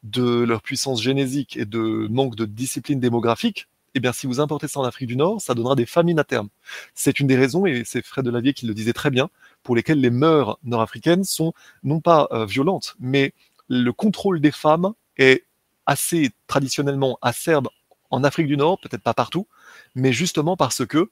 de 0.05 0.45
leur 0.45 0.63
puissance 0.63 1.03
génésique 1.03 1.57
et 1.57 1.65
de 1.65 2.07
manque 2.11 2.37
de 2.37 2.45
discipline 2.45 3.01
démographique, 3.01 3.69
eh 3.95 4.01
bien, 4.01 4.13
si 4.13 4.27
vous 4.27 4.41
importez 4.41 4.69
ça 4.69 4.81
en 4.81 4.85
Afrique 4.85 5.09
du 5.09 5.17
Nord, 5.17 5.41
ça 5.41 5.55
donnera 5.55 5.77
des 5.77 5.87
famines 5.87 6.19
à 6.19 6.25
terme. 6.25 6.49
C'est 6.95 7.21
une 7.21 7.27
des 7.27 7.37
raisons, 7.37 7.65
et 7.65 7.85
c'est 7.85 8.05
Fred 8.05 8.25
Delavier 8.25 8.53
qui 8.53 8.67
le 8.67 8.75
disait 8.75 8.93
très 8.93 9.11
bien, 9.11 9.31
pour 9.63 9.77
lesquelles 9.77 10.01
les 10.01 10.11
mœurs 10.11 10.59
nord-africaines 10.65 11.25
sont 11.25 11.53
non 11.85 12.01
pas 12.01 12.29
euh, 12.33 12.45
violentes, 12.45 12.97
mais 12.99 13.33
le 13.69 13.93
contrôle 13.93 14.41
des 14.41 14.51
femmes 14.51 14.93
est 15.17 15.45
assez 15.87 16.33
traditionnellement 16.47 17.19
acerbe 17.23 17.69
en 18.11 18.25
Afrique 18.25 18.47
du 18.47 18.57
Nord, 18.57 18.81
peut-être 18.81 19.03
pas 19.03 19.15
partout, 19.15 19.47
mais 19.95 20.13
justement 20.13 20.57
parce 20.57 20.85
que, 20.87 21.11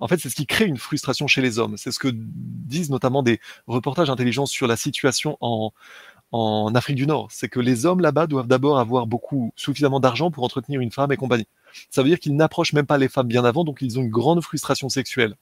en 0.00 0.08
fait, 0.08 0.18
c'est 0.18 0.28
ce 0.28 0.34
qui 0.34 0.46
crée 0.46 0.66
une 0.66 0.76
frustration 0.76 1.26
chez 1.28 1.40
les 1.40 1.58
hommes. 1.58 1.76
C'est 1.76 1.92
ce 1.92 1.98
que 1.98 2.08
disent 2.12 2.90
notamment 2.90 3.22
des 3.22 3.40
reportages 3.66 4.10
intelligents 4.10 4.44
sur 4.44 4.66
la 4.66 4.76
situation 4.76 5.38
en, 5.40 5.72
en 6.34 6.74
Afrique 6.74 6.96
du 6.96 7.06
Nord. 7.06 7.28
C'est 7.30 7.48
que 7.48 7.60
les 7.60 7.86
hommes 7.86 8.00
là-bas 8.00 8.26
doivent 8.26 8.48
d'abord 8.48 8.80
avoir 8.80 9.06
beaucoup, 9.06 9.52
suffisamment 9.54 10.00
d'argent 10.00 10.32
pour 10.32 10.42
entretenir 10.42 10.80
une 10.80 10.90
femme 10.90 11.12
et 11.12 11.16
compagnie. 11.16 11.46
Ça 11.90 12.02
veut 12.02 12.08
dire 12.08 12.18
qu'ils 12.18 12.34
n'approchent 12.34 12.72
même 12.72 12.86
pas 12.86 12.98
les 12.98 13.08
femmes 13.08 13.28
bien 13.28 13.44
avant, 13.44 13.62
donc 13.62 13.78
ils 13.82 14.00
ont 14.00 14.02
une 14.02 14.10
grande 14.10 14.42
frustration 14.42 14.88
sexuelle. 14.88 15.36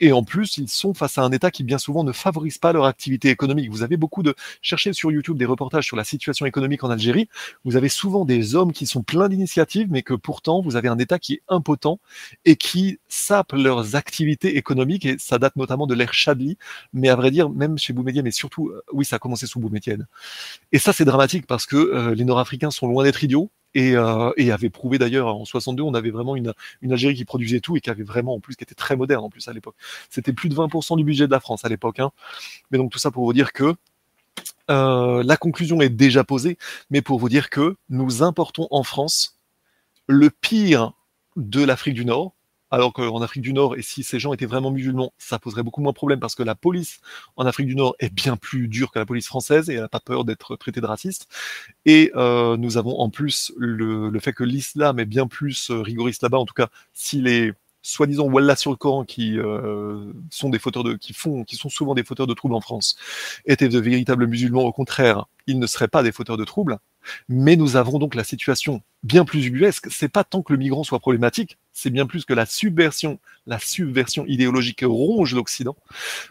Et 0.00 0.12
en 0.12 0.22
plus, 0.22 0.58
ils 0.58 0.68
sont 0.68 0.94
face 0.94 1.18
à 1.18 1.22
un 1.22 1.30
État 1.32 1.50
qui 1.50 1.64
bien 1.64 1.78
souvent 1.78 2.04
ne 2.04 2.12
favorise 2.12 2.58
pas 2.58 2.72
leur 2.72 2.84
activité 2.84 3.30
économique. 3.30 3.70
Vous 3.70 3.82
avez 3.82 3.96
beaucoup 3.96 4.22
de... 4.22 4.34
Cherchez 4.62 4.92
sur 4.92 5.10
YouTube 5.10 5.36
des 5.36 5.44
reportages 5.44 5.86
sur 5.86 5.96
la 5.96 6.04
situation 6.04 6.46
économique 6.46 6.84
en 6.84 6.90
Algérie. 6.90 7.28
Vous 7.64 7.76
avez 7.76 7.88
souvent 7.88 8.24
des 8.24 8.54
hommes 8.54 8.72
qui 8.72 8.86
sont 8.86 9.02
pleins 9.02 9.28
d'initiatives, 9.28 9.88
mais 9.90 10.02
que 10.02 10.14
pourtant, 10.14 10.62
vous 10.62 10.76
avez 10.76 10.88
un 10.88 10.98
État 10.98 11.18
qui 11.18 11.34
est 11.34 11.42
impotent 11.48 11.98
et 12.44 12.56
qui 12.56 12.98
sape 13.08 13.52
leurs 13.52 13.96
activités 13.96 14.56
économiques. 14.56 15.06
Et 15.06 15.16
ça 15.18 15.38
date 15.38 15.56
notamment 15.56 15.86
de 15.86 15.94
l'ère 15.94 16.14
Chadli. 16.14 16.58
Mais 16.92 17.08
à 17.08 17.16
vrai 17.16 17.30
dire, 17.30 17.50
même 17.50 17.78
chez 17.78 17.92
Boumedienne, 17.92 18.24
mais 18.24 18.30
surtout, 18.30 18.68
euh, 18.68 18.82
oui, 18.92 19.04
ça 19.04 19.16
a 19.16 19.18
commencé 19.18 19.46
sous 19.46 19.60
Boumedienne. 19.60 20.06
Et 20.72 20.78
ça, 20.78 20.92
c'est 20.92 21.04
dramatique 21.04 21.46
parce 21.46 21.66
que 21.66 21.76
euh, 21.76 22.14
les 22.14 22.24
Nord-Africains 22.24 22.70
sont 22.70 22.88
loin 22.88 23.04
d'être 23.04 23.22
idiots 23.22 23.50
et, 23.74 23.96
euh, 23.96 24.32
et 24.36 24.52
avait 24.52 24.70
prouvé 24.70 24.98
d'ailleurs 24.98 25.28
en 25.28 25.44
62, 25.44 25.82
on 25.82 25.94
avait 25.94 26.10
vraiment 26.10 26.36
une, 26.36 26.54
une 26.82 26.92
Algérie 26.92 27.14
qui 27.14 27.24
produisait 27.24 27.60
tout 27.60 27.76
et 27.76 27.80
qui 27.80 27.90
avait 27.90 28.04
vraiment 28.04 28.34
en 28.34 28.40
plus 28.40 28.56
qui 28.56 28.64
était 28.64 28.74
très 28.74 28.96
moderne 28.96 29.24
en 29.24 29.30
plus 29.30 29.48
à 29.48 29.52
l'époque. 29.52 29.76
C'était 30.10 30.32
plus 30.32 30.48
de 30.48 30.54
20% 30.54 30.96
du 30.96 31.04
budget 31.04 31.26
de 31.26 31.32
la 31.32 31.40
France 31.40 31.64
à 31.64 31.68
l'époque. 31.68 32.00
Hein. 32.00 32.10
Mais 32.70 32.78
donc 32.78 32.92
tout 32.92 32.98
ça 32.98 33.10
pour 33.10 33.24
vous 33.24 33.32
dire 33.32 33.52
que 33.52 33.74
euh, 34.70 35.22
la 35.24 35.36
conclusion 35.36 35.80
est 35.80 35.90
déjà 35.90 36.24
posée, 36.24 36.58
mais 36.90 37.02
pour 37.02 37.18
vous 37.18 37.28
dire 37.28 37.50
que 37.50 37.76
nous 37.88 38.22
importons 38.22 38.66
en 38.70 38.82
France 38.82 39.38
le 40.06 40.30
pire 40.30 40.92
de 41.36 41.64
l'Afrique 41.64 41.94
du 41.94 42.04
Nord, 42.04 42.33
alors 42.74 42.92
qu'en 42.92 43.22
Afrique 43.22 43.42
du 43.42 43.52
Nord, 43.52 43.76
et 43.76 43.82
si 43.82 44.02
ces 44.02 44.18
gens 44.18 44.32
étaient 44.32 44.46
vraiment 44.46 44.72
musulmans, 44.72 45.12
ça 45.16 45.38
poserait 45.38 45.62
beaucoup 45.62 45.80
moins 45.80 45.92
de 45.92 45.96
problèmes 45.96 46.18
parce 46.18 46.34
que 46.34 46.42
la 46.42 46.56
police 46.56 47.00
en 47.36 47.46
Afrique 47.46 47.68
du 47.68 47.76
Nord 47.76 47.94
est 48.00 48.12
bien 48.12 48.36
plus 48.36 48.66
dure 48.66 48.90
que 48.90 48.98
la 48.98 49.06
police 49.06 49.28
française 49.28 49.70
et 49.70 49.74
elle 49.74 49.80
n'a 49.80 49.88
pas 49.88 50.00
peur 50.00 50.24
d'être 50.24 50.56
traitée 50.56 50.80
de 50.80 50.86
raciste. 50.86 51.28
Et 51.86 52.10
euh, 52.16 52.56
nous 52.56 52.76
avons 52.76 52.98
en 52.98 53.10
plus 53.10 53.52
le, 53.56 54.10
le 54.10 54.20
fait 54.20 54.32
que 54.32 54.44
l'islam 54.44 54.98
est 54.98 55.04
bien 55.04 55.28
plus 55.28 55.70
euh, 55.70 55.82
rigoriste 55.82 56.22
là-bas, 56.22 56.38
en 56.38 56.46
tout 56.46 56.54
cas, 56.54 56.68
s'il 56.92 57.28
est 57.28 57.52
soi-disant 57.84 58.24
Wallah 58.24 58.56
sur 58.56 58.70
le 58.70 58.76
Coran 58.76 59.04
qui 59.04 59.38
euh, 59.38 60.12
sont 60.30 60.48
des 60.48 60.58
fauteurs 60.58 60.84
de 60.84 60.94
qui 60.94 61.12
font 61.12 61.44
qui 61.44 61.56
sont 61.56 61.68
souvent 61.68 61.94
des 61.94 62.02
fauteurs 62.02 62.26
de 62.26 62.32
troubles 62.34 62.54
en 62.54 62.60
France 62.60 62.96
étaient 63.44 63.68
de 63.68 63.78
véritables 63.78 64.26
musulmans. 64.26 64.62
Au 64.62 64.72
contraire 64.72 65.26
ils 65.46 65.58
ne 65.58 65.66
seraient 65.66 65.88
pas 65.88 66.02
des 66.02 66.10
fauteurs 66.10 66.38
de 66.38 66.44
troubles. 66.44 66.78
Mais 67.28 67.56
nous 67.56 67.76
avons 67.76 67.98
donc 67.98 68.14
la 68.14 68.24
situation 68.24 68.80
bien 69.02 69.26
plus 69.26 69.44
ubuesque. 69.44 69.88
C'est 69.90 70.08
pas 70.08 70.24
tant 70.24 70.42
que 70.42 70.54
le 70.54 70.58
migrant 70.58 70.82
soit 70.82 70.98
problématique 70.98 71.58
c'est 71.74 71.90
bien 71.90 72.06
plus 72.06 72.24
que 72.24 72.32
la 72.32 72.46
subversion 72.46 73.18
la 73.46 73.58
subversion 73.58 74.24
idéologique 74.26 74.82
ronge 74.86 75.34
l'Occident 75.34 75.76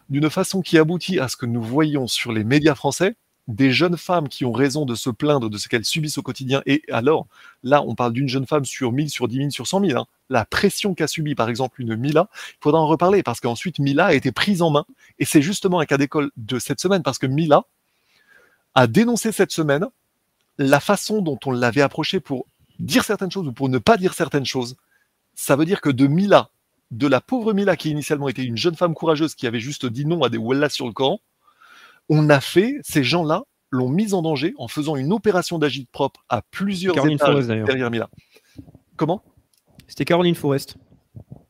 d'une 0.09 0.29
façon 0.31 0.61
qui 0.61 0.79
aboutit 0.79 1.19
à 1.19 1.27
ce 1.27 1.37
que 1.37 1.45
nous 1.45 1.61
voyons 1.61 2.07
sur 2.07 2.31
les 2.31 2.43
médias 2.43 2.73
français 2.73 3.15
des 3.47 3.71
jeunes 3.71 3.97
femmes 3.97 4.29
qui 4.29 4.45
ont 4.45 4.53
raison 4.53 4.85
de 4.85 4.95
se 4.95 5.09
plaindre 5.09 5.49
de 5.49 5.57
ce 5.57 5.67
qu'elles 5.67 5.85
subissent 5.85 6.17
au 6.17 6.21
quotidien. 6.21 6.61
Et 6.65 6.83
alors, 6.89 7.27
là, 7.61 7.83
on 7.83 7.93
parle 7.95 8.13
d'une 8.13 8.29
jeune 8.29 8.45
femme 8.45 8.63
sur 8.63 8.91
1000, 8.91 9.09
sur 9.09 9.27
10 9.27 9.37
000, 9.37 9.49
sur 9.49 9.67
100 9.67 9.85
000. 9.85 9.99
Hein. 9.99 10.05
La 10.29 10.45
pression 10.45 10.95
qu'a 10.95 11.07
subie, 11.07 11.35
par 11.35 11.49
exemple, 11.49 11.81
une 11.81 11.95
Mila, 11.95 12.29
il 12.33 12.61
faudra 12.61 12.79
en 12.79 12.87
reparler 12.87 13.21
parce 13.21 13.41
qu'ensuite, 13.41 13.79
Mila 13.79 14.07
a 14.07 14.13
été 14.13 14.31
prise 14.31 14.61
en 14.61 14.69
main. 14.69 14.85
Et 15.19 15.25
c'est 15.25 15.41
justement 15.41 15.79
un 15.79 15.85
cas 15.85 15.97
d'école 15.97 16.31
de 16.37 16.57
cette 16.57 16.79
semaine 16.79 17.03
parce 17.03 17.19
que 17.19 17.27
Mila 17.27 17.65
a 18.75 18.87
dénoncé 18.87 19.31
cette 19.31 19.51
semaine 19.51 19.85
la 20.57 20.79
façon 20.79 21.21
dont 21.21 21.39
on 21.45 21.51
l'avait 21.51 21.81
approchée 21.81 22.19
pour 22.19 22.45
dire 22.79 23.03
certaines 23.03 23.31
choses 23.31 23.47
ou 23.47 23.53
pour 23.53 23.69
ne 23.69 23.77
pas 23.77 23.97
dire 23.97 24.13
certaines 24.13 24.45
choses. 24.45 24.77
Ça 25.35 25.55
veut 25.55 25.65
dire 25.65 25.81
que 25.81 25.89
de 25.89 26.07
Mila, 26.07 26.49
de 26.91 27.07
la 27.07 27.21
pauvre 27.21 27.53
Mila 27.53 27.75
qui 27.75 27.89
initialement 27.89 28.29
était 28.29 28.43
une 28.43 28.57
jeune 28.57 28.75
femme 28.75 28.93
courageuse 28.93 29.35
qui 29.35 29.47
avait 29.47 29.59
juste 29.59 29.85
dit 29.85 30.05
non 30.05 30.23
à 30.23 30.29
des 30.29 30.37
Wallah 30.37 30.69
sur 30.69 30.85
le 30.85 30.93
Coran, 30.93 31.19
on 32.09 32.29
a 32.29 32.41
fait, 32.41 32.75
ces 32.83 33.03
gens-là 33.03 33.43
l'ont 33.71 33.89
mise 33.89 34.13
en 34.13 34.21
danger 34.21 34.53
en 34.57 34.67
faisant 34.67 34.95
une 34.95 35.11
opération 35.11 35.57
d'agite 35.57 35.89
propre 35.91 36.23
à 36.29 36.41
plusieurs 36.51 36.93
Caroline 36.95 37.15
étages 37.15 37.29
Forest, 37.29 37.47
d'ailleurs. 37.47 37.65
derrière. 37.65 38.07
Comment? 38.95 39.23
C'était 39.87 40.05
Caroline 40.05 40.35
Forest. 40.35 40.77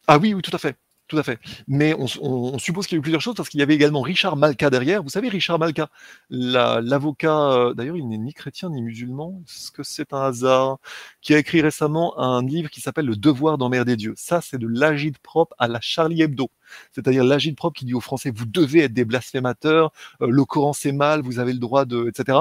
Ah 0.07 0.17
oui, 0.17 0.33
oui, 0.33 0.41
tout 0.41 0.55
à 0.55 0.57
fait. 0.57 0.75
Tout 1.13 1.19
à 1.19 1.23
fait. 1.23 1.37
Mais 1.67 1.93
on, 1.93 2.57
suppose 2.57 2.87
qu'il 2.87 2.95
y 2.95 2.97
a 2.97 2.99
eu 2.99 3.03
plusieurs 3.03 3.21
choses 3.21 3.35
parce 3.35 3.47
qu'il 3.47 3.59
y 3.59 3.63
avait 3.63 3.75
également 3.75 4.01
Richard 4.01 4.35
Malka 4.35 4.71
derrière. 4.71 5.03
Vous 5.03 5.09
savez, 5.09 5.29
Richard 5.29 5.59
Malka, 5.59 5.91
la- 6.31 6.81
l'avocat, 6.81 7.51
euh, 7.51 7.73
d'ailleurs, 7.75 7.97
il 7.97 8.09
n'est 8.09 8.17
ni 8.17 8.33
chrétien 8.33 8.71
ni 8.71 8.81
musulman. 8.81 9.39
Est-ce 9.47 9.69
que 9.69 9.83
c'est 9.83 10.11
un 10.11 10.23
hasard? 10.23 10.79
Qui 11.21 11.35
a 11.35 11.37
écrit 11.37 11.61
récemment 11.61 12.17
un 12.19 12.43
livre 12.43 12.71
qui 12.71 12.81
s'appelle 12.81 13.05
Le 13.05 13.15
devoir 13.15 13.59
d'emmerder 13.59 13.95
Dieu. 13.95 14.15
Ça, 14.17 14.41
c'est 14.41 14.57
de 14.57 14.65
l'agite 14.67 15.19
propre 15.19 15.55
à 15.59 15.67
la 15.67 15.79
Charlie 15.81 16.23
Hebdo. 16.23 16.49
C'est-à-dire 16.93 17.23
l'agite 17.23 17.55
propre 17.55 17.77
qui 17.77 17.85
dit 17.85 17.93
aux 17.93 18.01
Français, 18.01 18.31
vous 18.35 18.47
devez 18.47 18.79
être 18.79 18.93
des 18.93 19.05
blasphémateurs, 19.05 19.91
euh, 20.23 20.27
le 20.31 20.45
Coran 20.45 20.73
c'est 20.73 20.93
mal, 20.93 21.21
vous 21.21 21.37
avez 21.37 21.53
le 21.53 21.59
droit 21.59 21.85
de, 21.85 22.07
etc. 22.09 22.39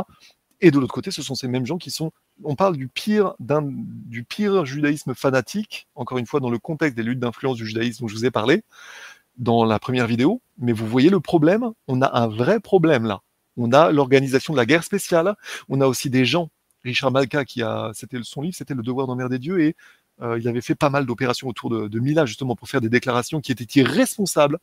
Et 0.64 0.70
de 0.70 0.78
l'autre 0.78 0.94
côté, 0.94 1.10
ce 1.10 1.22
sont 1.22 1.34
ces 1.34 1.48
mêmes 1.48 1.66
gens 1.66 1.76
qui 1.76 1.90
sont, 1.90 2.12
on 2.44 2.54
parle 2.54 2.76
du 2.76 2.86
pire, 2.86 3.34
du 3.40 4.22
pire 4.22 4.64
judaïsme 4.64 5.12
fanatique, 5.12 5.88
encore 5.96 6.18
une 6.18 6.26
fois 6.26 6.38
dans 6.38 6.50
le 6.50 6.58
contexte 6.58 6.96
des 6.96 7.02
luttes 7.02 7.18
d'influence 7.18 7.56
du 7.56 7.66
judaïsme 7.66 8.02
dont 8.02 8.08
je 8.08 8.14
vous 8.14 8.24
ai 8.24 8.30
parlé 8.30 8.62
dans 9.36 9.64
la 9.64 9.80
première 9.80 10.06
vidéo. 10.06 10.40
Mais 10.58 10.72
vous 10.72 10.86
voyez 10.86 11.10
le 11.10 11.18
problème, 11.18 11.72
on 11.88 12.00
a 12.00 12.16
un 12.16 12.28
vrai 12.28 12.60
problème 12.60 13.04
là. 13.04 13.22
On 13.56 13.72
a 13.72 13.90
l'organisation 13.90 14.52
de 14.52 14.58
la 14.58 14.64
guerre 14.64 14.84
spéciale, 14.84 15.34
on 15.68 15.80
a 15.80 15.86
aussi 15.86 16.10
des 16.10 16.24
gens, 16.24 16.48
Richard 16.84 17.10
Malka 17.10 17.44
qui 17.44 17.60
a, 17.62 17.90
c'était 17.92 18.18
son 18.22 18.40
livre, 18.40 18.54
c'était 18.54 18.74
le 18.74 18.84
devoir 18.84 19.08
d'emmerder 19.08 19.40
Dieu 19.40 19.60
et 19.60 19.74
euh, 20.22 20.38
il 20.38 20.46
avait 20.46 20.60
fait 20.60 20.76
pas 20.76 20.90
mal 20.90 21.06
d'opérations 21.06 21.48
autour 21.48 21.70
de 21.70 21.98
Mila 21.98 22.24
justement 22.24 22.54
pour 22.54 22.68
faire 22.68 22.80
des 22.80 22.88
déclarations 22.88 23.40
qui 23.40 23.50
étaient 23.50 23.80
irresponsables, 23.80 24.58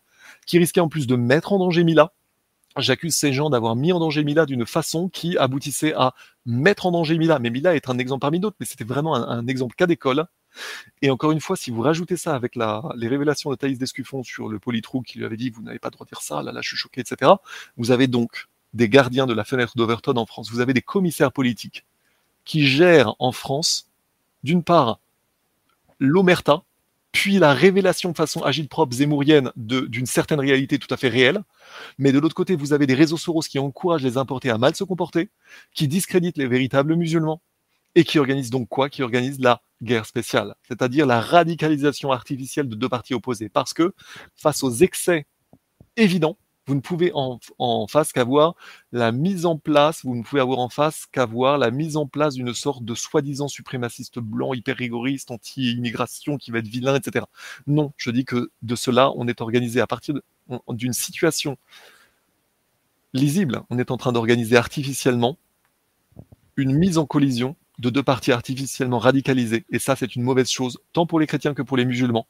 qui 0.45 0.59
risquaient 0.59 0.79
en 0.79 0.87
plus 0.87 1.07
de 1.07 1.17
mettre 1.17 1.51
en 1.51 1.59
danger 1.59 1.83
Mila. 1.83 2.13
J'accuse 2.77 3.15
ces 3.15 3.33
gens 3.33 3.49
d'avoir 3.49 3.75
mis 3.75 3.91
en 3.91 3.99
danger 3.99 4.23
Mila 4.23 4.45
d'une 4.45 4.65
façon 4.65 5.09
qui 5.09 5.37
aboutissait 5.37 5.93
à 5.95 6.13
mettre 6.45 6.85
en 6.85 6.91
danger 6.91 7.17
Mila. 7.17 7.39
Mais 7.39 7.49
Mila 7.49 7.75
est 7.75 7.89
un 7.89 7.97
exemple 7.97 8.21
parmi 8.21 8.39
d'autres, 8.39 8.57
mais 8.59 8.65
c'était 8.65 8.83
vraiment 8.83 9.15
un, 9.15 9.47
exemple 9.47 9.75
cas 9.75 9.87
d'école. 9.87 10.25
Et 11.01 11.09
encore 11.09 11.31
une 11.31 11.41
fois, 11.41 11.55
si 11.55 11.71
vous 11.71 11.81
rajoutez 11.81 12.15
ça 12.15 12.35
avec 12.35 12.55
la, 12.55 12.83
les 12.95 13.07
révélations 13.07 13.49
de 13.49 13.55
Thaïs 13.55 13.77
Descuffon 13.77 14.23
sur 14.23 14.49
le 14.49 14.59
politrou 14.59 15.01
qui 15.01 15.17
lui 15.17 15.25
avait 15.25 15.37
dit 15.37 15.49
vous 15.49 15.61
n'avez 15.61 15.79
pas 15.79 15.89
le 15.89 15.93
droit 15.93 16.05
de 16.05 16.09
dire 16.09 16.21
ça, 16.21 16.41
là, 16.43 16.51
là, 16.51 16.61
je 16.61 16.69
suis 16.69 16.77
choqué, 16.77 17.01
etc. 17.01 17.31
Vous 17.77 17.91
avez 17.91 18.07
donc 18.07 18.47
des 18.73 18.87
gardiens 18.87 19.25
de 19.25 19.33
la 19.33 19.43
fenêtre 19.43 19.73
d'Overton 19.75 20.15
en 20.17 20.25
France. 20.25 20.51
Vous 20.51 20.59
avez 20.59 20.73
des 20.73 20.81
commissaires 20.81 21.31
politiques 21.31 21.85
qui 22.45 22.65
gèrent 22.65 23.15
en 23.19 23.31
France, 23.31 23.89
d'une 24.43 24.63
part, 24.63 24.99
l'omerta, 25.99 26.63
puis 27.19 27.37
la 27.37 27.53
révélation 27.53 28.11
de 28.11 28.15
façon 28.15 28.41
agile 28.43 28.69
propre 28.69 28.95
zémourienne 28.95 29.51
d'une 29.57 30.05
certaine 30.05 30.39
réalité 30.39 30.79
tout 30.79 30.87
à 30.89 30.95
fait 30.95 31.09
réelle. 31.09 31.41
Mais 31.97 32.13
de 32.13 32.19
l'autre 32.19 32.33
côté, 32.33 32.55
vous 32.55 32.71
avez 32.71 32.87
des 32.87 32.93
réseaux 32.93 33.17
Soros 33.17 33.41
qui 33.41 33.59
encouragent 33.59 34.03
les 34.03 34.15
importés 34.15 34.49
à 34.49 34.57
mal 34.57 34.73
se 34.73 34.85
comporter, 34.85 35.29
qui 35.73 35.89
discréditent 35.89 36.37
les 36.37 36.47
véritables 36.47 36.95
musulmans 36.95 37.41
et 37.95 38.05
qui 38.05 38.19
organisent 38.19 38.51
donc 38.51 38.69
quoi? 38.69 38.87
Qui 38.89 39.03
organisent 39.03 39.41
la 39.41 39.61
guerre 39.81 40.05
spéciale, 40.05 40.55
c'est-à-dire 40.65 41.05
la 41.05 41.19
radicalisation 41.19 42.13
artificielle 42.13 42.69
de 42.69 42.75
deux 42.75 42.87
partis 42.87 43.13
opposés. 43.13 43.49
Parce 43.49 43.73
que 43.73 43.93
face 44.37 44.63
aux 44.63 44.71
excès 44.71 45.27
évidents, 45.97 46.37
vous 46.69 46.75
ne 46.75 46.81
pouvez 46.81 47.11
en, 47.15 47.87
face 47.87 48.13
qu'avoir 48.13 48.53
la 48.91 49.11
mise 49.11 49.47
en 49.47 49.57
place, 49.57 50.05
avoir 50.33 50.59
en 50.59 50.69
face 50.69 51.07
qu'avoir 51.11 51.57
la 51.57 51.71
mise 51.71 51.97
en 51.97 52.05
place 52.05 52.35
d'une 52.35 52.53
sorte 52.53 52.85
de 52.85 52.93
soi-disant 52.93 53.47
suprémaciste 53.47 54.19
blanc, 54.19 54.53
hyper 54.53 54.77
rigoriste, 54.77 55.31
anti-immigration, 55.31 56.37
qui 56.37 56.51
va 56.51 56.59
être 56.59 56.67
vilain, 56.67 56.95
etc. 56.95 57.25
Non, 57.65 57.91
je 57.97 58.11
dis 58.11 58.23
que 58.23 58.51
de 58.61 58.75
cela, 58.75 59.11
on 59.15 59.27
est 59.27 59.41
organisé 59.41 59.81
à 59.81 59.87
partir 59.87 60.13
d'une 60.67 60.93
situation 60.93 61.57
lisible. 63.13 63.63
On 63.71 63.79
est 63.79 63.89
en 63.89 63.97
train 63.97 64.11
d'organiser 64.11 64.55
artificiellement 64.55 65.39
une 66.55 66.73
mise 66.73 66.99
en 66.99 67.07
collision 67.07 67.55
de 67.79 67.89
deux 67.89 68.03
partis 68.03 68.31
artificiellement 68.31 68.99
radicalisés. 68.99 69.65
Et 69.71 69.79
ça, 69.79 69.95
c'est 69.95 70.15
une 70.15 70.21
mauvaise 70.21 70.51
chose, 70.51 70.77
tant 70.93 71.07
pour 71.07 71.19
les 71.19 71.25
chrétiens 71.25 71.55
que 71.55 71.63
pour 71.63 71.77
les 71.77 71.85
musulmans. 71.85 72.27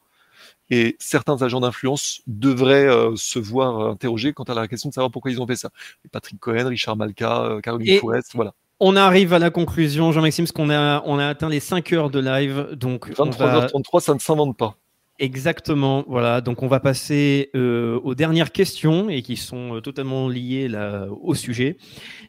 Et 0.72 0.96
certains 1.00 1.42
agents 1.42 1.62
d'influence 1.62 2.22
devraient 2.28 2.88
euh, 2.88 3.16
se 3.16 3.40
voir 3.40 3.80
euh, 3.80 3.92
interrogés 3.92 4.34
quant 4.34 4.44
à 4.44 4.54
la 4.54 4.68
question 4.68 4.90
de 4.90 4.94
savoir 4.94 5.10
pourquoi 5.12 5.32
ils 5.32 5.42
ont 5.42 5.48
fait 5.48 5.56
ça. 5.56 5.70
Et 6.06 6.10
Patrick 6.10 6.40
Cohen, 6.40 6.68
Richard 6.68 6.96
Malka, 6.96 7.42
euh, 7.44 7.60
Caroline 7.62 7.88
Et- 7.90 7.98
Forest, 8.00 8.32
voilà. 8.36 8.54
On 8.82 8.96
arrive 8.96 9.34
à 9.34 9.40
la 9.40 9.50
conclusion, 9.50 10.14
Jean-Maxime, 10.14 10.46
parce 10.46 10.54
qu'on 10.54 10.70
a, 10.70 11.04
on 11.06 11.20
a 11.20 11.28
atteint 11.28 11.50
les 11.50 11.60
5 11.60 11.92
heures 11.92 12.10
de 12.10 12.20
live. 12.20 12.70
Donc, 12.78 13.12
on 13.20 13.26
va- 13.26 13.68
23h33, 13.68 14.00
ça 14.00 14.14
ne 14.14 14.20
s'invente 14.20 14.56
pas. 14.58 14.78
Exactement, 15.22 16.06
voilà. 16.08 16.40
Donc 16.40 16.64
on 16.64 16.68
va 16.68 16.80
passer 16.80 17.50
euh, 17.54 18.00
aux 18.06 18.16
dernières 18.16 18.54
questions 18.54 19.10
et 19.10 19.22
qui 19.22 19.36
sont 19.36 19.76
euh, 19.76 19.82
totalement 19.82 20.30
liées 20.30 20.70
là, 20.70 21.08
au 21.22 21.36
sujet. 21.36 21.78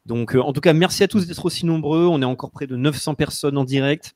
Donc 0.07 0.35
euh, 0.35 0.41
en 0.41 0.53
tout 0.53 0.61
cas, 0.61 0.73
merci 0.73 1.05
à 1.05 1.09
tous 1.09 1.29
d'être 1.29 1.47
aussi 1.47 1.65
nombreux. 1.67 2.07
On 2.07 2.21
est 2.21 2.25
encore 2.25 2.51
près 2.51 2.67
de 2.67 2.75
900 2.75 3.15
personnes 3.15 3.57
en 3.57 3.63
direct. 3.65 4.15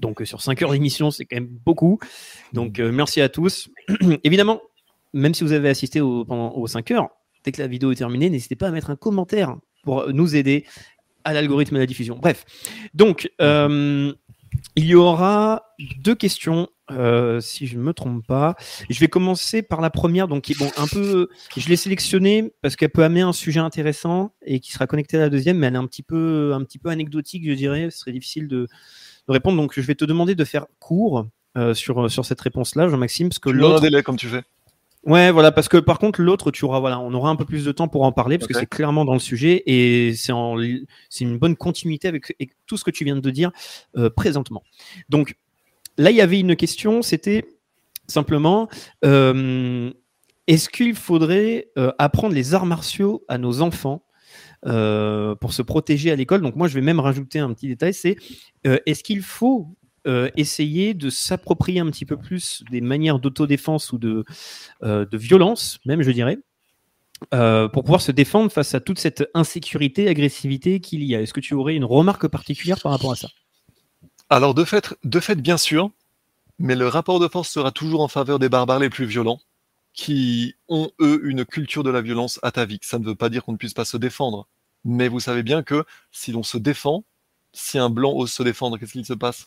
Donc 0.00 0.20
euh, 0.20 0.24
sur 0.24 0.40
5 0.40 0.62
heures 0.62 0.72
d'émission, 0.72 1.10
c'est 1.10 1.24
quand 1.24 1.36
même 1.36 1.48
beaucoup. 1.48 1.98
Donc 2.52 2.78
euh, 2.78 2.90
merci 2.92 3.20
à 3.20 3.28
tous. 3.28 3.68
Évidemment, 4.24 4.60
même 5.12 5.34
si 5.34 5.44
vous 5.44 5.52
avez 5.52 5.68
assisté 5.68 6.00
pendant, 6.00 6.52
aux 6.54 6.66
5 6.66 6.90
heures, 6.92 7.08
dès 7.44 7.52
que 7.52 7.60
la 7.60 7.68
vidéo 7.68 7.92
est 7.92 7.96
terminée, 7.96 8.30
n'hésitez 8.30 8.56
pas 8.56 8.68
à 8.68 8.70
mettre 8.70 8.90
un 8.90 8.96
commentaire 8.96 9.56
pour 9.82 10.12
nous 10.12 10.36
aider 10.36 10.64
à 11.24 11.32
l'algorithme 11.32 11.74
de 11.74 11.80
la 11.80 11.86
diffusion. 11.86 12.18
Bref, 12.20 12.44
donc 12.94 13.30
euh, 13.40 14.12
il 14.76 14.84
y 14.84 14.94
aura 14.94 15.74
deux 15.98 16.14
questions 16.14 16.68
euh, 16.90 17.40
si 17.40 17.66
je 17.66 17.76
ne 17.76 17.82
me 17.82 17.92
trompe 17.92 18.26
pas. 18.26 18.56
Je 18.88 18.98
vais 18.98 19.08
commencer 19.08 19.62
par 19.62 19.80
la 19.80 19.90
première, 19.90 20.28
donc 20.28 20.42
qui 20.44 20.54
bon, 20.54 20.70
un 20.76 20.86
peu. 20.86 21.28
Je 21.56 21.68
l'ai 21.68 21.76
sélectionnée 21.76 22.52
parce 22.62 22.76
qu'elle 22.76 22.90
peut 22.90 23.04
amener 23.04 23.20
un 23.20 23.32
sujet 23.32 23.60
intéressant 23.60 24.34
et 24.44 24.60
qui 24.60 24.72
sera 24.72 24.86
connecté 24.86 25.16
à 25.16 25.20
la 25.20 25.28
deuxième, 25.28 25.58
mais 25.58 25.68
elle 25.68 25.74
est 25.74 25.78
un 25.78 25.86
petit 25.86 26.02
peu, 26.02 26.52
un 26.54 26.64
petit 26.64 26.78
peu 26.78 26.88
anecdotique, 26.88 27.44
je 27.46 27.52
dirais. 27.52 27.90
Ce 27.90 27.98
serait 27.98 28.12
difficile 28.12 28.48
de, 28.48 28.66
de 29.28 29.32
répondre. 29.32 29.56
Donc, 29.60 29.72
je 29.74 29.80
vais 29.80 29.94
te 29.94 30.04
demander 30.04 30.34
de 30.34 30.44
faire 30.44 30.66
court 30.78 31.26
euh, 31.56 31.74
sur, 31.74 32.10
sur 32.10 32.24
cette 32.24 32.40
réponse-là, 32.40 32.88
Jean-Maxime, 32.88 33.28
parce 33.28 33.38
que 33.38 33.50
donnes 33.50 33.58
un 33.58 33.68
l'autre. 33.68 33.80
délai 33.80 34.02
comme 34.02 34.16
tu 34.16 34.28
fais. 34.28 34.42
Ouais, 35.04 35.30
voilà, 35.30 35.50
parce 35.50 35.68
que 35.68 35.78
par 35.78 35.98
contre, 35.98 36.20
l'autre, 36.20 36.50
tu 36.50 36.66
auras, 36.66 36.78
voilà, 36.78 37.00
on 37.00 37.14
aura 37.14 37.30
un 37.30 37.36
peu 37.36 37.46
plus 37.46 37.64
de 37.64 37.72
temps 37.72 37.88
pour 37.88 38.02
en 38.02 38.12
parler, 38.12 38.36
parce 38.36 38.48
que 38.48 38.58
c'est 38.58 38.68
clairement 38.68 39.06
dans 39.06 39.14
le 39.14 39.18
sujet 39.18 39.62
et 39.64 40.14
c'est 40.14 40.32
en, 40.32 40.56
c'est 41.08 41.24
une 41.24 41.38
bonne 41.38 41.56
continuité 41.56 42.06
avec, 42.06 42.34
avec 42.38 42.50
tout 42.66 42.76
ce 42.76 42.84
que 42.84 42.90
tu 42.90 43.04
viens 43.04 43.16
de 43.16 43.30
dire 43.30 43.50
euh, 43.96 44.10
présentement. 44.10 44.62
Donc, 45.08 45.36
là, 45.96 46.10
il 46.10 46.16
y 46.16 46.20
avait 46.20 46.38
une 46.38 46.54
question, 46.54 47.00
c'était 47.00 47.46
simplement, 48.08 48.68
euh, 49.06 49.90
est-ce 50.46 50.68
qu'il 50.68 50.94
faudrait 50.94 51.68
euh, 51.78 51.92
apprendre 51.98 52.34
les 52.34 52.52
arts 52.52 52.66
martiaux 52.66 53.24
à 53.26 53.38
nos 53.38 53.62
enfants? 53.62 54.04
Euh, 54.66 55.34
pour 55.36 55.52
se 55.52 55.62
protéger 55.62 56.10
à 56.10 56.16
l'école. 56.16 56.42
Donc, 56.42 56.54
moi, 56.54 56.68
je 56.68 56.74
vais 56.74 56.80
même 56.80 57.00
rajouter 57.00 57.38
un 57.38 57.52
petit 57.54 57.68
détail, 57.68 57.94
c'est 57.94 58.16
euh, 58.66 58.78
est-ce 58.84 59.02
qu'il 59.02 59.22
faut 59.22 59.74
euh, 60.06 60.30
essayer 60.36 60.92
de 60.92 61.08
s'approprier 61.08 61.80
un 61.80 61.86
petit 61.86 62.04
peu 62.04 62.16
plus 62.16 62.62
des 62.70 62.80
manières 62.80 63.18
d'autodéfense 63.18 63.92
ou 63.92 63.98
de, 63.98 64.24
violence, 65.12 65.78
même 65.86 66.02
je 66.02 66.10
dirais, 66.10 66.38
pour 67.30 67.84
pouvoir 67.84 68.02
se 68.02 68.12
défendre 68.12 68.52
face 68.52 68.74
à 68.74 68.80
toute 68.80 68.98
cette 68.98 69.28
insécurité, 69.34 70.08
agressivité 70.08 70.80
qu'il 70.80 71.04
y 71.04 71.14
a? 71.14 71.22
Est-ce 71.22 71.32
que 71.32 71.40
tu 71.40 71.54
aurais 71.54 71.74
une 71.74 71.84
remarque 71.84 72.28
particulière 72.28 72.80
par 72.80 72.92
rapport 72.92 73.12
à 73.12 73.16
ça? 73.16 73.28
Alors 74.28 74.54
de 74.54 74.64
fait, 74.64 74.94
de 75.04 75.20
fait, 75.20 75.36
bien 75.40 75.56
sûr, 75.56 75.90
mais 76.58 76.76
le 76.76 76.86
rapport 76.86 77.18
de 77.18 77.28
force 77.28 77.48
sera 77.48 77.72
toujours 77.72 78.02
en 78.02 78.08
faveur 78.08 78.38
des 78.38 78.50
barbares 78.50 78.78
les 78.78 78.90
plus 78.90 79.06
violents, 79.06 79.40
qui 79.92 80.54
ont 80.68 80.90
eux 81.00 81.20
une 81.24 81.44
culture 81.44 81.82
de 81.82 81.90
la 81.90 82.00
violence 82.02 82.38
atavique. 82.42 82.84
Ça 82.84 82.98
ne 82.98 83.04
veut 83.04 83.14
pas 83.14 83.28
dire 83.28 83.44
qu'on 83.44 83.52
ne 83.52 83.56
puisse 83.56 83.74
pas 83.74 83.84
se 83.84 83.96
défendre, 83.96 84.48
mais 84.84 85.08
vous 85.08 85.20
savez 85.20 85.42
bien 85.42 85.62
que 85.62 85.84
si 86.12 86.32
l'on 86.32 86.42
se 86.42 86.58
défend, 86.58 87.04
si 87.52 87.78
un 87.78 87.90
blanc 87.90 88.12
ose 88.12 88.32
se 88.32 88.42
défendre, 88.42 88.78
qu'est-ce 88.78 88.92
qu'il 88.92 89.06
se 89.06 89.14
passe? 89.14 89.46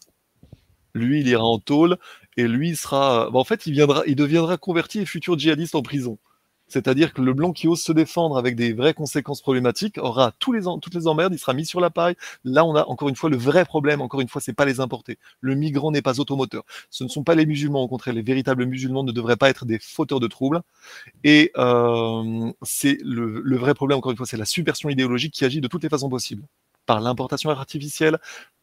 Lui, 0.94 1.22
il 1.22 1.28
ira 1.28 1.44
en 1.44 1.60
tôle 1.60 1.98
et 2.38 2.48
lui 2.48 2.70
il 2.70 2.78
sera. 2.78 3.30
bah, 3.32 3.40
en 3.40 3.44
fait, 3.44 3.66
il 3.66 3.74
viendra, 3.74 4.04
il 4.06 4.16
deviendra 4.16 4.58
converti 4.58 5.00
et 5.00 5.06
futur 5.06 5.38
djihadiste 5.38 5.76
en 5.76 5.82
prison. 5.82 6.20
C'est-à-dire 6.74 7.14
que 7.14 7.22
le 7.22 7.34
blanc 7.34 7.52
qui 7.52 7.68
ose 7.68 7.82
se 7.82 7.92
défendre 7.92 8.36
avec 8.36 8.56
des 8.56 8.74
vraies 8.74 8.96
conséquences 8.96 9.42
problématiques 9.42 10.00
aura 10.00 10.32
toutes 10.40 10.56
les 10.56 11.08
emmerdes, 11.08 11.32
il 11.32 11.38
sera 11.38 11.54
mis 11.54 11.68
sur 11.68 11.80
la 11.80 11.92
paille. 11.92 12.16
Là, 12.44 12.66
on 12.66 12.76
a 12.76 12.84
encore 12.86 13.10
une 13.10 13.16
fois 13.16 13.30
le 13.30 13.38
vrai 13.38 13.64
problème. 13.64 14.02
Encore 14.02 14.22
une 14.22 14.28
fois, 14.28 14.42
c'est 14.42 14.54
pas 14.54 14.66
les 14.66 14.80
importés. 14.80 15.20
Le 15.40 15.54
migrant 15.54 15.92
n'est 15.92 16.02
pas 16.02 16.20
automoteur. 16.20 16.64
Ce 16.90 17.04
ne 17.04 17.10
sont 17.10 17.24
pas 17.24 17.36
les 17.36 17.46
musulmans. 17.46 17.84
Au 17.84 17.88
contraire, 17.88 18.16
les 18.16 18.24
véritables 18.24 18.66
musulmans 18.66 19.04
ne 19.04 19.12
devraient 19.12 19.38
pas 19.38 19.52
être 19.52 19.66
des 19.66 19.78
fauteurs 19.78 20.20
de 20.20 20.26
troubles. 20.26 20.62
Et 21.24 21.52
euh, 21.58 22.52
c'est 22.64 22.98
le, 23.04 23.42
le 23.42 23.58
vrai 23.58 23.76
problème. 23.76 24.00
Encore 24.00 24.12
une 24.12 24.18
fois, 24.18 24.26
c'est 24.26 24.38
la 24.38 24.46
subversion 24.46 24.90
idéologique 24.90 25.36
qui 25.36 25.46
agit 25.46 25.62
de 25.62 25.68
toutes 25.68 25.84
les 25.84 25.90
façons 25.90 26.10
possibles, 26.10 26.44
par 26.88 27.02
l'importation 27.02 27.52
artificielle, 27.52 28.18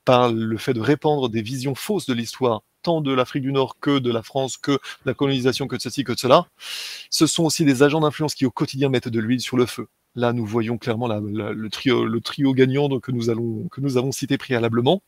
par 0.05 0.33
le 0.33 0.57
fait 0.59 0.75
de 0.75 0.81
répandre 0.81 1.29
des 1.29 1.43
visions 1.43 1.77
fausses 1.77 2.07
de 2.07 2.15
l'histoire, 2.15 2.63
tant 2.83 3.01
de 3.01 3.13
l'Afrique 3.13 3.43
du 3.43 3.53
Nord 3.53 3.77
que 3.81 3.99
de 3.99 4.11
la 4.11 4.23
France, 4.23 4.57
que 4.57 4.73
de 4.73 4.79
la 5.07 5.15
colonisation, 5.15 5.67
que 5.67 5.77
de 5.77 5.81
ceci, 5.81 6.05
que 6.05 6.13
de 6.13 6.19
cela. 6.19 6.47
Ce 7.11 7.27
sont 7.27 7.45
aussi 7.45 7.65
des 7.65 7.83
agents 7.83 8.01
d'influence 8.01 8.35
qui 8.35 8.47
au 8.47 8.51
quotidien 8.51 8.89
mettent 8.89 9.09
de 9.09 9.21
l'huile 9.21 9.41
sur 9.41 9.57
le 9.57 9.67
feu. 9.67 9.87
Là, 10.17 10.33
nous 10.33 10.45
voyons 10.45 10.77
clairement 10.79 11.07
la- 11.07 11.21
la- 11.21 11.53
le, 11.53 11.71
trio, 11.71 12.05
gagnant 12.53 12.89
que, 12.99 13.13
nous 13.13 13.69
que 13.71 13.81
nous 13.81 13.97
avons 13.97 14.13
cité 14.13 14.39
préalablement. 14.39 15.03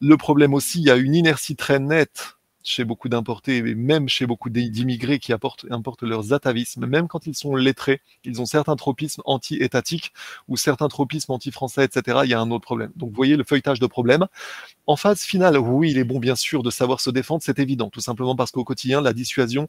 Le 0.00 0.16
problème 0.16 0.54
aussi, 0.54 0.80
il 0.80 0.84
y 0.84 0.90
a 0.90 0.96
une 0.96 1.14
inertie 1.14 1.56
très 1.56 1.78
nette 1.78 2.37
chez 2.64 2.84
beaucoup 2.84 3.08
d'importés 3.08 3.58
et 3.58 3.74
même 3.74 4.08
chez 4.08 4.26
beaucoup 4.26 4.50
d'immigrés 4.50 5.18
qui 5.18 5.32
apportent, 5.32 5.66
importent 5.70 6.02
leurs 6.02 6.32
atavismes. 6.32 6.86
Même 6.86 7.08
quand 7.08 7.26
ils 7.26 7.34
sont 7.34 7.54
lettrés, 7.54 8.00
ils 8.24 8.40
ont 8.40 8.46
certains 8.46 8.76
tropismes 8.76 9.22
anti-étatiques 9.24 10.12
ou 10.48 10.56
certains 10.56 10.88
tropismes 10.88 11.32
anti-français, 11.32 11.84
etc. 11.84 12.20
Il 12.24 12.30
y 12.30 12.34
a 12.34 12.40
un 12.40 12.50
autre 12.50 12.64
problème. 12.64 12.90
Donc, 12.96 13.10
vous 13.10 13.16
voyez 13.16 13.36
le 13.36 13.44
feuilletage 13.44 13.80
de 13.80 13.86
problèmes. 13.86 14.26
En 14.86 14.96
phase 14.96 15.22
finale, 15.22 15.58
oui, 15.58 15.90
il 15.90 15.98
est 15.98 16.04
bon, 16.04 16.18
bien 16.18 16.36
sûr, 16.36 16.62
de 16.62 16.70
savoir 16.70 17.00
se 17.00 17.10
défendre, 17.10 17.42
c'est 17.42 17.58
évident, 17.58 17.90
tout 17.90 18.00
simplement 18.00 18.36
parce 18.36 18.50
qu'au 18.50 18.64
quotidien, 18.64 19.00
la 19.00 19.12
dissuasion 19.12 19.68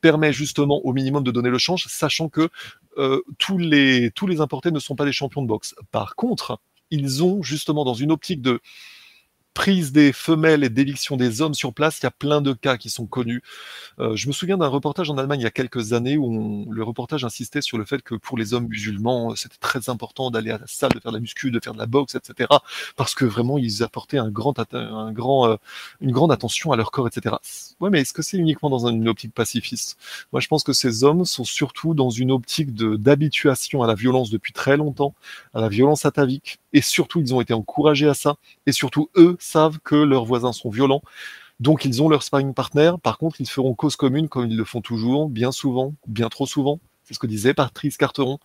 permet 0.00 0.32
justement 0.32 0.84
au 0.84 0.92
minimum 0.92 1.22
de 1.22 1.30
donner 1.30 1.50
le 1.50 1.58
change, 1.58 1.86
sachant 1.88 2.28
que 2.28 2.50
euh, 2.98 3.22
tous, 3.38 3.58
les, 3.58 4.10
tous 4.10 4.26
les 4.26 4.40
importés 4.40 4.70
ne 4.70 4.78
sont 4.78 4.96
pas 4.96 5.04
des 5.04 5.12
champions 5.12 5.42
de 5.42 5.48
boxe. 5.48 5.74
Par 5.90 6.14
contre, 6.14 6.60
ils 6.90 7.22
ont 7.22 7.42
justement 7.42 7.84
dans 7.84 7.94
une 7.94 8.12
optique 8.12 8.42
de 8.42 8.60
prise 9.54 9.92
des 9.92 10.12
femelles 10.12 10.64
et 10.64 10.68
d'éviction 10.68 11.16
des 11.16 11.40
hommes 11.40 11.54
sur 11.54 11.72
place, 11.72 12.00
il 12.00 12.04
y 12.04 12.06
a 12.06 12.10
plein 12.10 12.40
de 12.40 12.52
cas 12.52 12.76
qui 12.76 12.90
sont 12.90 13.06
connus. 13.06 13.42
Euh, 14.00 14.16
je 14.16 14.26
me 14.26 14.32
souviens 14.32 14.58
d'un 14.58 14.66
reportage 14.66 15.10
en 15.10 15.16
Allemagne 15.16 15.40
il 15.40 15.44
y 15.44 15.46
a 15.46 15.52
quelques 15.52 15.92
années 15.92 16.16
où 16.16 16.66
le 16.70 16.82
reportage 16.82 17.24
insistait 17.24 17.62
sur 17.62 17.78
le 17.78 17.84
fait 17.84 18.02
que 18.02 18.16
pour 18.16 18.36
les 18.36 18.52
hommes 18.52 18.66
musulmans, 18.66 19.34
c'était 19.36 19.56
très 19.60 19.88
important 19.88 20.30
d'aller 20.30 20.50
à 20.50 20.58
la 20.58 20.66
salle, 20.66 20.92
de 20.92 21.00
faire 21.00 21.12
de 21.12 21.16
la 21.16 21.20
muscu, 21.20 21.50
de 21.50 21.60
faire 21.62 21.72
de 21.72 21.78
la 21.78 21.86
boxe, 21.86 22.16
etc. 22.16 22.48
Parce 22.96 23.14
que 23.14 23.24
vraiment, 23.24 23.56
ils 23.56 23.82
apportaient 23.82 24.18
un 24.18 24.30
grand, 24.30 24.58
un 24.74 25.12
grand, 25.12 25.48
euh, 25.48 25.56
une 26.00 26.12
grande 26.12 26.32
attention 26.32 26.72
à 26.72 26.76
leur 26.76 26.90
corps, 26.90 27.06
etc. 27.06 27.36
Ouais, 27.80 27.90
mais 27.90 28.00
est-ce 28.00 28.12
que 28.12 28.22
c'est 28.22 28.36
uniquement 28.38 28.70
dans 28.70 28.88
une 28.88 29.08
optique 29.08 29.34
pacifiste? 29.34 29.98
Moi, 30.32 30.40
je 30.40 30.48
pense 30.48 30.64
que 30.64 30.72
ces 30.72 31.04
hommes 31.04 31.24
sont 31.24 31.44
surtout 31.44 31.94
dans 31.94 32.10
une 32.10 32.32
optique 32.32 32.74
d'habituation 32.74 33.82
à 33.82 33.86
la 33.86 33.94
violence 33.94 34.30
depuis 34.30 34.52
très 34.52 34.76
longtemps, 34.76 35.14
à 35.54 35.60
la 35.60 35.68
violence 35.68 36.04
atavique, 36.04 36.58
et 36.74 36.82
surtout, 36.82 37.20
ils 37.20 37.34
ont 37.34 37.40
été 37.40 37.54
encouragés 37.54 38.08
à 38.08 38.14
ça, 38.14 38.36
et 38.66 38.72
surtout, 38.72 39.08
eux 39.16 39.36
savent 39.40 39.78
que 39.82 39.94
leurs 39.94 40.26
voisins 40.26 40.52
sont 40.52 40.68
violents, 40.68 41.02
donc 41.60 41.84
ils 41.86 42.02
ont 42.02 42.08
leur 42.08 42.22
sparring 42.22 42.52
partner, 42.52 42.92
par 43.02 43.16
contre, 43.16 43.40
ils 43.40 43.48
feront 43.48 43.74
cause 43.74 43.96
commune, 43.96 44.28
comme 44.28 44.50
ils 44.50 44.56
le 44.56 44.64
font 44.64 44.82
toujours, 44.82 45.30
bien 45.30 45.52
souvent, 45.52 45.94
bien 46.06 46.28
trop 46.28 46.46
souvent, 46.46 46.80
c'est 47.04 47.14
ce 47.14 47.18
que 47.18 47.26
disait 47.26 47.54
Patrice 47.54 47.96
Carteron, 47.96 48.38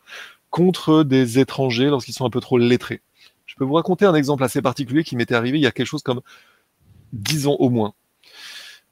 contre 0.50 1.04
des 1.04 1.40
étrangers 1.40 1.88
lorsqu'ils 1.88 2.14
sont 2.14 2.26
un 2.26 2.30
peu 2.30 2.40
trop 2.40 2.58
lettrés. 2.58 3.02
Je 3.46 3.56
peux 3.56 3.66
vous 3.66 3.74
raconter 3.74 4.06
un 4.06 4.16
exemple 4.16 4.44
assez 4.44 4.62
particulier 4.62 5.04
qui 5.04 5.16
m'était 5.16 5.36
arrivé 5.36 5.58
il 5.58 5.62
y 5.62 5.68
a 5.68 5.72
quelque 5.72 5.88
chose 5.88 6.04
comme 6.04 6.22
10 7.14 7.48
ans 7.48 7.56
au 7.60 7.70
moins. 7.70 7.94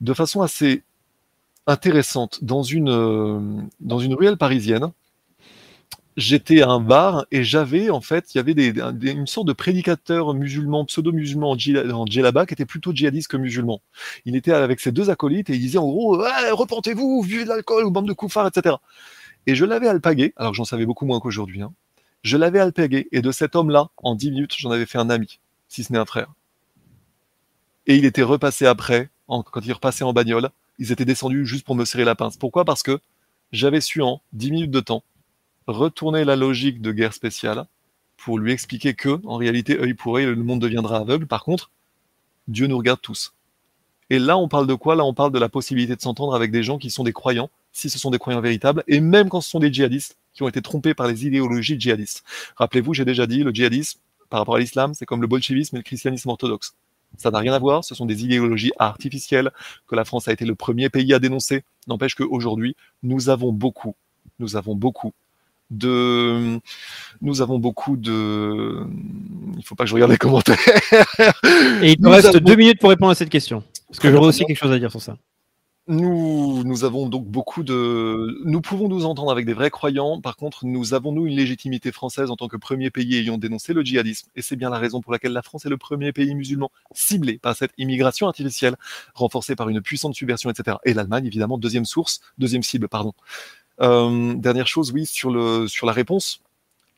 De 0.01 0.13
façon 0.13 0.41
assez 0.41 0.83
intéressante, 1.67 2.43
dans 2.43 2.63
une, 2.63 2.89
euh, 2.89 3.39
dans 3.79 3.99
une 3.99 4.13
ruelle 4.15 4.37
parisienne, 4.37 4.91
j'étais 6.17 6.61
à 6.61 6.69
un 6.69 6.79
bar 6.81 7.25
et 7.31 7.43
j'avais 7.43 7.89
en 7.89 8.01
fait, 8.01 8.33
il 8.33 8.37
y 8.37 8.41
avait 8.41 8.53
des, 8.55 8.73
des- 8.73 9.11
une 9.11 9.27
sorte 9.27 9.47
de 9.47 9.53
prédicateur 9.53 10.33
musulman, 10.33 10.85
pseudo-musulman 10.85 11.51
en, 11.51 11.57
djellaba 12.07 12.45
qui 12.45 12.53
était 12.53 12.65
plutôt 12.65 12.93
djihadiste 12.93 13.29
que 13.29 13.37
musulman. 13.37 13.81
Il 14.25 14.35
était 14.35 14.51
avec 14.51 14.79
ses 14.79 14.91
deux 14.91 15.09
acolytes 15.09 15.49
et 15.49 15.55
il 15.55 15.59
disait 15.59 15.77
en 15.77 15.87
gros 15.87 16.17
Ouais, 16.19 16.51
repentez-vous, 16.51 17.23
buvez 17.25 17.43
de 17.45 17.49
l'alcool 17.49 17.89
bande 17.91 18.07
de 18.07 18.13
koufars, 18.13 18.47
etc. 18.47 18.81
Et 19.47 19.55
je 19.55 19.65
l'avais 19.65 19.87
alpagué, 19.87 20.33
alors 20.37 20.53
j'en 20.53 20.65
savais 20.65 20.85
beaucoup 20.85 21.05
moins 21.05 21.19
qu'aujourd'hui. 21.19 21.61
hein. 21.61 21.73
Je 22.23 22.37
l'avais 22.37 22.59
alpagué 22.59 23.07
et 23.11 23.21
de 23.21 23.31
cet 23.31 23.55
homme-là, 23.55 23.89
en 23.97 24.15
10 24.15 24.31
minutes, 24.31 24.55
j'en 24.57 24.71
avais 24.71 24.85
fait 24.87 24.97
un 24.97 25.09
ami, 25.09 25.39
si 25.69 25.83
ce 25.83 25.93
n'est 25.93 25.99
un 25.99 26.05
frère. 26.05 26.33
Et 27.87 27.95
il 27.95 28.05
était 28.05 28.23
repassé 28.23 28.65
après, 28.65 29.09
quand 29.27 29.43
il 29.65 29.73
repassait 29.73 30.03
en 30.03 30.13
bagnole, 30.13 30.49
ils 30.79 30.91
étaient 30.91 31.05
descendus 31.05 31.45
juste 31.45 31.65
pour 31.65 31.75
me 31.75 31.85
serrer 31.85 32.03
la 32.05 32.15
pince. 32.15 32.37
Pourquoi? 32.37 32.65
Parce 32.65 32.83
que 32.83 32.99
j'avais 33.51 33.81
su 33.81 34.01
en 34.01 34.21
10 34.33 34.51
minutes 34.51 34.71
de 34.71 34.79
temps 34.79 35.03
retourner 35.67 36.25
la 36.25 36.35
logique 36.35 36.81
de 36.81 36.91
guerre 36.91 37.13
spéciale 37.13 37.65
pour 38.17 38.39
lui 38.39 38.51
expliquer 38.51 38.93
que, 38.93 39.21
en 39.25 39.37
réalité, 39.37 39.79
œil 39.79 39.93
pour 39.93 40.17
œil, 40.17 40.25
le 40.25 40.35
monde 40.35 40.59
deviendra 40.59 40.97
aveugle. 40.97 41.27
Par 41.27 41.43
contre, 41.43 41.71
Dieu 42.47 42.67
nous 42.67 42.77
regarde 42.77 43.01
tous. 43.01 43.33
Et 44.09 44.19
là, 44.19 44.37
on 44.37 44.47
parle 44.47 44.67
de 44.67 44.73
quoi? 44.73 44.95
Là, 44.95 45.03
on 45.03 45.13
parle 45.13 45.31
de 45.31 45.39
la 45.39 45.49
possibilité 45.49 45.95
de 45.95 46.01
s'entendre 46.01 46.33
avec 46.33 46.49
des 46.51 46.63
gens 46.63 46.77
qui 46.77 46.89
sont 46.89 47.03
des 47.03 47.13
croyants, 47.13 47.49
si 47.73 47.89
ce 47.89 47.99
sont 47.99 48.09
des 48.09 48.19
croyants 48.19 48.41
véritables, 48.41 48.83
et 48.87 49.01
même 49.01 49.29
quand 49.29 49.41
ce 49.41 49.49
sont 49.49 49.59
des 49.59 49.71
djihadistes 49.71 50.17
qui 50.33 50.43
ont 50.43 50.47
été 50.47 50.61
trompés 50.61 50.93
par 50.93 51.07
les 51.07 51.25
idéologies 51.27 51.79
djihadistes. 51.79 52.23
Rappelez-vous, 52.55 52.93
j'ai 52.93 53.05
déjà 53.05 53.27
dit, 53.27 53.43
le 53.43 53.51
djihadisme, 53.51 53.99
par 54.29 54.39
rapport 54.39 54.55
à 54.55 54.59
l'islam, 54.59 54.93
c'est 54.93 55.05
comme 55.05 55.21
le 55.21 55.27
bolchevisme 55.27 55.75
et 55.75 55.79
le 55.79 55.83
christianisme 55.83 56.29
orthodoxe. 56.29 56.75
Ça 57.17 57.31
n'a 57.31 57.39
rien 57.39 57.53
à 57.53 57.59
voir, 57.59 57.83
ce 57.83 57.95
sont 57.95 58.05
des 58.05 58.23
idéologies 58.23 58.71
artificielles 58.79 59.51
que 59.87 59.95
la 59.95 60.05
France 60.05 60.27
a 60.27 60.33
été 60.33 60.45
le 60.45 60.55
premier 60.55 60.89
pays 60.89 61.13
à 61.13 61.19
dénoncer. 61.19 61.63
N'empêche 61.87 62.15
qu'aujourd'hui, 62.15 62.75
nous 63.03 63.29
avons 63.29 63.51
beaucoup, 63.51 63.95
nous 64.39 64.55
avons 64.55 64.75
beaucoup 64.75 65.13
de, 65.69 66.59
nous 67.21 67.41
avons 67.41 67.59
beaucoup 67.59 67.97
de, 67.97 68.85
il 69.57 69.63
faut 69.65 69.75
pas 69.75 69.83
que 69.83 69.89
je 69.89 69.95
regarde 69.95 70.11
les 70.11 70.17
commentaires. 70.17 70.57
Et 71.81 71.91
il 71.93 71.97
Nous 71.99 72.09
reste 72.09 72.27
avons- 72.27 72.39
deux 72.39 72.55
minutes 72.55 72.79
pour 72.79 72.89
répondre 72.89 73.11
à 73.11 73.15
cette 73.15 73.29
question. 73.29 73.63
Parce 73.87 73.99
que 73.99 74.11
j'aurais 74.11 74.27
aussi 74.27 74.45
quelque 74.45 74.57
chose 74.57 74.71
à 74.71 74.79
dire 74.79 74.91
sur 74.91 75.01
ça. 75.01 75.17
Nous, 75.89 76.63
nous 76.65 76.83
avons 76.83 77.07
donc 77.07 77.25
beaucoup 77.27 77.63
de. 77.63 78.41
Nous 78.43 78.59
pouvons 78.59 78.89
nous 78.89 79.05
entendre 79.05 79.31
avec 79.31 79.45
des 79.45 79.53
vrais 79.53 79.69
croyants. 79.69 80.19
Par 80.19 80.35
contre, 80.35 80.65
nous 80.65 80.93
avons, 80.93 81.13
nous, 81.13 81.25
une 81.27 81.35
légitimité 81.37 81.93
française 81.93 82.29
en 82.29 82.35
tant 82.35 82.49
que 82.49 82.57
premier 82.57 82.89
pays 82.89 83.15
ayant 83.15 83.37
dénoncé 83.37 83.71
le 83.71 83.83
djihadisme. 83.83 84.27
Et 84.35 84.41
c'est 84.41 84.57
bien 84.57 84.69
la 84.69 84.79
raison 84.79 84.99
pour 84.99 85.13
laquelle 85.13 85.31
la 85.31 85.41
France 85.41 85.65
est 85.65 85.69
le 85.69 85.77
premier 85.77 86.11
pays 86.11 86.35
musulman 86.35 86.71
ciblé 86.93 87.37
par 87.37 87.55
cette 87.55 87.71
immigration 87.77 88.27
artificielle, 88.27 88.75
renforcée 89.13 89.55
par 89.55 89.69
une 89.69 89.79
puissante 89.79 90.13
subversion, 90.13 90.49
etc. 90.49 90.75
Et 90.83 90.93
l'Allemagne, 90.93 91.25
évidemment, 91.25 91.57
deuxième 91.57 91.85
source, 91.85 92.19
deuxième 92.37 92.63
cible, 92.63 92.89
pardon. 92.89 93.13
Euh, 93.81 94.33
dernière 94.35 94.67
chose, 94.67 94.91
oui, 94.91 95.05
sur, 95.05 95.29
le, 95.31 95.67
sur 95.67 95.85
la 95.87 95.93
réponse. 95.93 96.41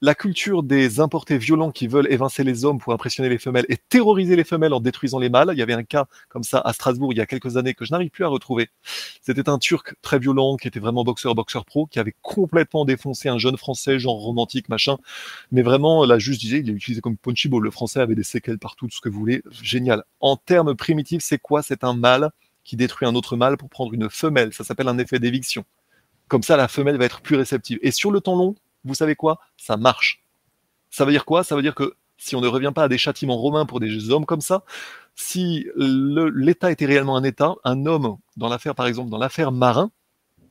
la 0.02 0.16
culture 0.16 0.64
des 0.64 1.02
importés 1.02 1.38
violents 1.38 1.72
qui 1.72 1.88
veulent 1.88 2.08
évincer 2.12 2.44
les 2.46 2.64
hommes 2.64 2.80
pour 2.80 2.94
impressionner 2.94 3.28
les 3.28 3.38
femelles 3.38 3.66
et 3.68 3.76
terroriser 3.78 4.36
les 4.38 4.46
femelles 4.46 4.74
en 4.74 4.80
détruisant 4.80 5.20
les 5.20 5.30
mâles. 5.30 5.50
Il 5.52 5.60
y 5.60 5.62
avait 5.62 5.74
un 5.74 5.84
cas 5.84 6.06
comme 6.30 6.44
ça 6.44 6.62
à 6.64 6.72
Strasbourg 6.74 7.12
il 7.12 7.18
y 7.18 7.22
a 7.22 7.26
quelques 7.26 7.58
années 7.58 7.74
que 7.74 7.84
je 7.84 7.92
n'arrive 7.92 8.10
plus 8.10 8.24
à 8.24 8.30
retrouver. 8.30 8.70
C'était 9.22 9.50
un 9.50 9.58
Turc 9.60 9.96
très 10.02 10.18
violent 10.20 10.56
qui 10.56 10.68
était 10.70 10.80
vraiment 10.80 11.04
boxeur, 11.04 11.36
boxeur 11.36 11.66
pro, 11.66 11.86
qui 11.88 12.00
avait 12.00 12.16
complètement 12.22 12.86
défoncé 12.86 13.28
un 13.30 13.38
jeune 13.38 13.58
Français, 13.58 14.00
genre 14.00 14.16
romantique, 14.22 14.70
machin. 14.70 14.98
Mais 15.52 15.64
vraiment, 15.64 16.06
la 16.06 16.18
juge 16.18 16.38
disait, 16.38 16.60
il 16.60 16.70
est 16.70 16.74
utilisé 16.74 17.02
comme 17.02 17.18
punchibo. 17.18 17.60
Le 17.60 17.72
Français 17.72 18.00
avait 18.00 18.16
des 18.16 18.24
séquelles 18.24 18.60
partout, 18.60 18.88
tout 18.88 18.96
ce 18.96 19.02
que 19.02 19.10
vous 19.10 19.20
voulez. 19.20 19.44
Génial. 19.62 20.04
En 20.22 20.38
termes 20.38 20.76
primitifs, 20.76 21.24
c'est 21.24 21.40
quoi? 21.40 21.62
C'est 21.62 21.84
un 21.84 21.94
mâle 21.94 22.32
qui 22.64 22.78
détruit 22.78 23.08
un 23.08 23.16
autre 23.16 23.36
mâle 23.36 23.58
pour 23.58 23.70
prendre 23.70 23.94
une 23.94 24.10
femelle. 24.10 24.54
Ça 24.54 24.64
s'appelle 24.64 24.88
un 24.88 24.98
effet 24.98 25.20
d'éviction. 25.20 25.66
Comme 26.30 26.44
ça, 26.44 26.56
la 26.56 26.68
femelle 26.68 26.98
va 26.98 27.06
être 27.06 27.22
plus 27.22 27.36
réceptive. 27.36 27.80
Et 27.82 27.92
sur 27.92 28.12
le 28.12 28.22
temps 28.22 28.36
long, 28.36 28.56
vous 28.86 28.94
savez 28.94 29.16
quoi? 29.16 29.40
Ça 29.58 29.76
marche. 29.76 30.24
Ça 30.90 31.04
veut 31.04 31.12
dire 31.12 31.26
quoi? 31.26 31.44
Ça 31.44 31.56
veut 31.56 31.62
dire 31.62 31.76
que 31.76 31.96
si 32.18 32.36
on 32.36 32.42
ne 32.42 32.48
revient 32.48 32.72
pas 32.74 32.84
à 32.84 32.88
des 32.88 32.98
châtiments 32.98 33.38
romains 33.38 33.66
pour 33.66 33.80
des 33.80 34.10
hommes 34.10 34.26
comme 34.26 34.42
ça, 34.42 34.64
si 35.16 35.68
l'État 35.76 36.72
était 36.72 36.86
réellement 36.86 37.18
un 37.18 37.24
État, 37.24 37.56
un 37.64 37.86
homme, 37.86 38.18
dans 38.38 38.48
l'affaire 38.48 38.76
par 38.76 38.88
exemple, 38.88 39.10
dans 39.10 39.18
l'affaire 39.18 39.52
Marin, 39.52 39.92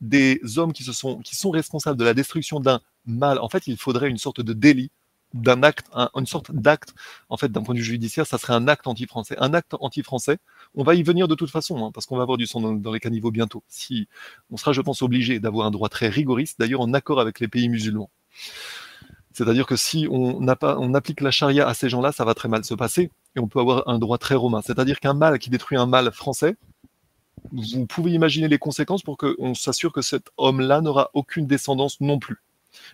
des 0.00 0.40
hommes 0.58 0.72
qui, 0.72 0.84
se 0.84 0.92
sont, 0.92 1.18
qui 1.18 1.36
sont 1.36 1.50
responsables 1.50 1.98
de 1.98 2.04
la 2.04 2.14
destruction 2.14 2.60
d'un 2.60 2.80
mâle, 3.06 3.38
en 3.38 3.48
fait, 3.48 3.66
il 3.66 3.76
faudrait 3.76 4.08
une 4.08 4.18
sorte 4.18 4.40
de 4.40 4.52
délit, 4.52 4.90
d'un 5.34 5.62
acte, 5.62 5.86
une 6.14 6.26
sorte 6.26 6.52
d'acte, 6.52 6.94
en 7.28 7.36
fait, 7.36 7.50
d'un 7.52 7.62
point 7.62 7.74
de 7.74 7.80
vue 7.80 7.84
judiciaire, 7.84 8.26
ça 8.26 8.38
serait 8.38 8.54
un 8.54 8.66
acte 8.66 8.86
anti-français. 8.86 9.36
Un 9.38 9.52
acte 9.54 9.74
anti-français, 9.80 10.38
on 10.74 10.82
va 10.82 10.94
y 10.94 11.02
venir 11.02 11.28
de 11.28 11.34
toute 11.34 11.50
façon, 11.50 11.84
hein, 11.84 11.90
parce 11.92 12.06
qu'on 12.06 12.16
va 12.16 12.22
avoir 12.22 12.38
du 12.38 12.46
sang 12.46 12.60
dans, 12.60 12.92
les 12.92 13.00
caniveaux 13.00 13.30
bientôt. 13.30 13.62
Si, 13.68 14.08
on 14.50 14.56
sera, 14.56 14.72
je 14.72 14.80
pense, 14.80 15.02
obligé 15.02 15.38
d'avoir 15.40 15.66
un 15.66 15.70
droit 15.70 15.88
très 15.88 16.08
rigoriste, 16.08 16.58
d'ailleurs 16.58 16.80
en 16.80 16.94
accord 16.94 17.20
avec 17.20 17.40
les 17.40 17.48
pays 17.48 17.68
musulmans. 17.68 18.10
C'est-à-dire 19.32 19.66
que 19.66 19.76
si 19.76 20.08
on, 20.10 20.44
pas, 20.56 20.76
on 20.80 20.94
applique 20.94 21.20
la 21.20 21.30
charia 21.30 21.68
à 21.68 21.74
ces 21.74 21.88
gens-là, 21.88 22.10
ça 22.10 22.24
va 22.24 22.34
très 22.34 22.48
mal 22.48 22.64
se 22.64 22.74
passer 22.74 23.12
et 23.36 23.40
on 23.40 23.46
peut 23.46 23.60
avoir 23.60 23.88
un 23.88 23.98
droit 23.98 24.18
très 24.18 24.34
romain. 24.34 24.62
C'est-à-dire 24.64 24.98
qu'un 24.98 25.14
mâle 25.14 25.38
qui 25.38 25.50
détruit 25.50 25.78
un 25.78 25.86
mâle 25.86 26.10
français, 26.10 26.56
vous 27.52 27.86
pouvez 27.86 28.10
imaginer 28.12 28.48
les 28.48 28.58
conséquences 28.58 29.02
pour 29.02 29.16
qu'on 29.16 29.54
s'assure 29.54 29.92
que 29.92 30.02
cet 30.02 30.30
homme-là 30.38 30.80
n'aura 30.80 31.10
aucune 31.14 31.46
descendance 31.46 32.00
non 32.00 32.18
plus. 32.18 32.42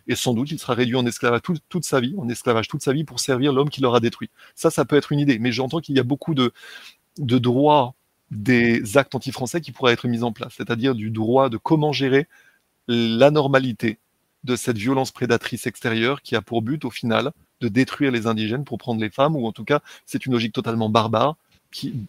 Et 0.07 0.15
sans 0.15 0.35
doute, 0.35 0.51
il 0.51 0.59
sera 0.59 0.75
réduit 0.75 0.97
en 0.97 1.07
esclavage 1.07 1.41
toute, 1.69 1.85
sa 1.85 2.01
vie, 2.01 2.15
en 2.19 2.29
esclavage 2.29 2.69
toute 2.69 2.83
sa 2.83 2.93
vie 2.93 3.05
pour 3.05 3.21
servir 3.21 3.53
l'homme 3.53 3.71
qui 3.71 3.81
l'aura 3.81 4.01
détruit. 4.01 4.31
Ça, 4.55 4.71
ça 4.71 4.85
peut 4.85 4.97
être 4.97 5.13
une 5.13 5.21
idée. 5.21 5.39
Mais 5.39 5.53
j'entends 5.53 5.81
qu'il 5.81 5.97
y 5.97 6.01
a 6.01 6.05
beaucoup 6.05 6.35
de, 6.35 6.53
droits 7.19 7.95
des 8.31 8.97
actes 8.97 9.15
anti-français 9.15 9.61
qui 9.61 9.73
pourraient 9.73 9.93
être 9.93 10.09
mis 10.09 10.23
en 10.23 10.33
place. 10.33 10.55
C'est-à-dire 10.57 10.95
du 10.95 11.11
droit 11.11 11.49
de 11.49 11.57
comment 11.57 11.93
gérer 11.93 12.27
l'anormalité 12.89 13.99
de 14.45 14.57
cette 14.57 14.77
violence 14.77 15.11
prédatrice 15.11 15.67
extérieure 15.67 16.21
qui 16.23 16.37
a 16.37 16.43
pour 16.43 16.63
but, 16.63 16.85
au 16.85 16.91
final, 16.91 17.33
de 17.61 17.69
détruire 17.69 18.11
les 18.11 18.27
indigènes 18.27 18.65
pour 18.65 18.79
prendre 18.79 19.01
les 19.01 19.11
femmes, 19.11 19.37
ou 19.37 19.47
en 19.47 19.53
tout 19.53 19.65
cas, 19.65 19.81
c'est 20.05 20.27
une 20.27 20.33
logique 20.33 20.53
totalement 20.53 20.91
barbare, 20.91 21.37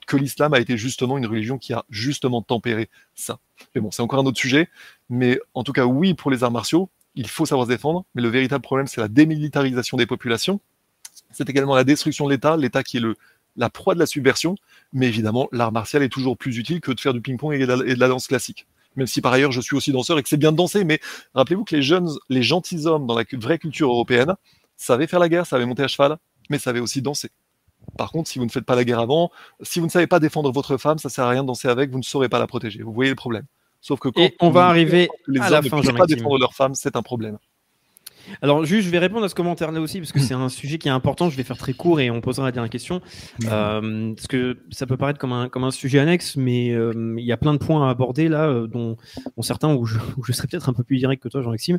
que 0.06 0.18
l'islam 0.18 0.54
a 0.54 0.60
été 0.60 0.78
justement 0.78 1.18
une 1.18 1.26
religion 1.26 1.58
qui 1.58 1.74
a 1.74 1.86
justement 1.90 2.42
tempéré 2.42 2.90
ça. 3.16 3.40
Mais 3.74 3.82
bon, 3.82 3.90
c'est 3.92 4.02
encore 4.02 4.20
un 4.20 4.26
autre 4.26 4.38
sujet, 4.38 4.70
mais 5.10 5.40
en 5.54 5.64
tout 5.64 5.72
cas, 5.72 5.86
oui, 5.86 6.14
pour 6.14 6.30
les 6.30 6.44
arts 6.44 6.52
martiaux, 6.52 6.90
il 7.16 7.28
faut 7.28 7.46
savoir 7.46 7.68
se 7.68 7.72
défendre, 7.72 8.06
mais 8.14 8.22
le 8.22 8.30
véritable 8.30 8.62
problème, 8.62 8.88
c'est 8.88 9.02
la 9.02 9.08
démilitarisation 9.08 9.98
des 9.98 10.06
populations. 10.06 10.60
C'est 11.32 11.50
également 11.50 11.76
la 11.76 11.84
destruction 11.84 12.26
de 12.26 12.32
l'État, 12.32 12.58
l'État 12.58 12.84
qui 12.84 12.98
est 12.98 13.02
le, 13.02 13.16
la 13.56 13.70
proie 13.70 13.94
de 13.94 14.00
la 14.00 14.06
subversion, 14.06 14.56
mais 14.94 15.08
évidemment, 15.08 15.48
l'art 15.52 15.72
martial 15.72 16.04
est 16.04 16.10
toujours 16.10 16.38
plus 16.38 16.58
utile 16.58 16.82
que 16.82 16.92
de 16.92 17.00
faire 17.00 17.14
du 17.14 17.22
ping-pong 17.22 17.54
et 17.54 17.66
de 17.66 18.00
la 18.00 18.08
danse 18.08 18.28
classique 18.28 18.68
même 18.96 19.08
si 19.08 19.22
par 19.22 19.34
ailleurs 19.34 19.52
je 19.52 19.62
suis 19.62 19.76
aussi 19.76 19.92
danseur 19.92 20.18
et 20.18 20.24
que 20.24 20.30
c'est 20.30 20.38
bien 20.38 20.52
de 20.52 20.58
danser, 20.58 20.84
mais 20.84 21.00
rappelez-vous 21.34 21.64
que 21.64 21.76
les 21.76 21.82
jeunes, 21.82 22.10
les 22.30 22.44
gentilshommes 22.44 23.06
dans 23.06 23.16
la 23.16 23.26
vraie 23.34 23.60
culture 23.60 23.90
européenne 23.90 24.36
savaient 24.78 25.08
faire 25.08 25.20
la 25.20 25.30
guerre, 25.30 25.46
savaient 25.46 25.66
monter 25.66 25.84
à 25.84 25.88
cheval, 25.88 26.18
mais 26.50 26.60
savaient 26.60 26.80
aussi 26.80 27.02
danser. 27.02 27.30
Par 27.98 28.12
contre, 28.12 28.30
si 28.30 28.40
vous 28.40 28.46
ne 28.46 28.50
faites 28.52 28.66
pas 28.66 28.76
la 28.76 28.84
guerre 28.84 29.00
avant, 29.00 29.32
si 29.62 29.80
vous 29.80 29.86
ne 29.86 29.92
savez 29.92 30.08
pas 30.08 30.20
défendre 30.20 30.52
votre 30.52 30.78
femme, 30.78 30.98
ça 30.98 31.10
sert 31.10 31.26
à 31.26 31.30
rien 31.30 31.44
de 31.44 31.48
danser 31.48 31.68
avec, 31.68 31.92
vous 31.92 31.98
ne 31.98 32.04
saurez 32.04 32.30
pas 32.30 32.40
la 32.40 32.48
protéger. 32.48 32.82
Vous 32.82 32.94
voyez 32.94 33.10
le 33.10 33.16
problème. 33.16 33.46
Sauf 33.86 34.00
que 34.00 34.10
quand 34.10 34.28
on 34.42 34.50
va 34.50 34.66
arriver 34.66 35.10
les 35.28 35.40
à 35.40 35.52
la 35.52 35.62
fin, 35.62 35.80
ne 35.80 35.92
pas 35.92 36.08
défendre 36.08 36.40
leur 36.40 36.56
femme, 36.56 36.74
c'est 36.74 36.96
un 36.96 37.04
problème. 37.04 37.38
Alors, 38.42 38.66
juste, 38.66 38.88
je 38.88 38.90
vais 38.90 38.98
répondre 38.98 39.24
à 39.24 39.30
ce 39.30 39.36
commentaire-là 39.36 39.80
aussi, 39.80 40.00
parce 40.00 40.12
que 40.12 40.20
c'est 40.20 40.34
un 40.34 40.50
sujet 40.50 40.80
qui 40.80 40.88
est 40.88 40.92
important. 40.92 41.30
Je 41.30 41.38
vais 41.38 41.44
faire 41.44 41.60
très 41.60 41.74
court 41.74 42.00
et 42.00 42.10
on 42.10 42.20
posera 42.20 42.48
la 42.48 42.52
dernière 42.52 42.72
question. 42.72 43.00
Euh, 43.44 44.16
parce 44.16 44.26
que 44.26 44.58
ça 44.72 44.88
peut 44.88 44.98
paraître 44.98 45.20
comme 45.20 45.34
un, 45.34 45.50
comme 45.50 45.64
un 45.64 45.70
sujet 45.70 46.00
annexe, 46.00 46.36
mais 46.36 46.72
euh, 46.72 47.16
il 47.20 47.26
y 47.26 47.32
a 47.32 47.38
plein 47.38 47.54
de 47.54 47.60
points 47.60 47.88
à 47.88 47.92
aborder 47.92 48.28
là, 48.28 48.48
euh, 48.48 48.66
dont, 48.66 48.98
certains 49.42 49.72
où 49.72 49.86
je, 49.86 50.00
où 50.18 50.24
je 50.24 50.32
serais 50.32 50.48
peut-être 50.48 50.68
un 50.68 50.74
peu 50.74 50.84
plus 50.84 50.98
direct 50.98 51.22
que 51.22 51.30
toi, 51.30 51.44
Jean-Maxime. 51.44 51.78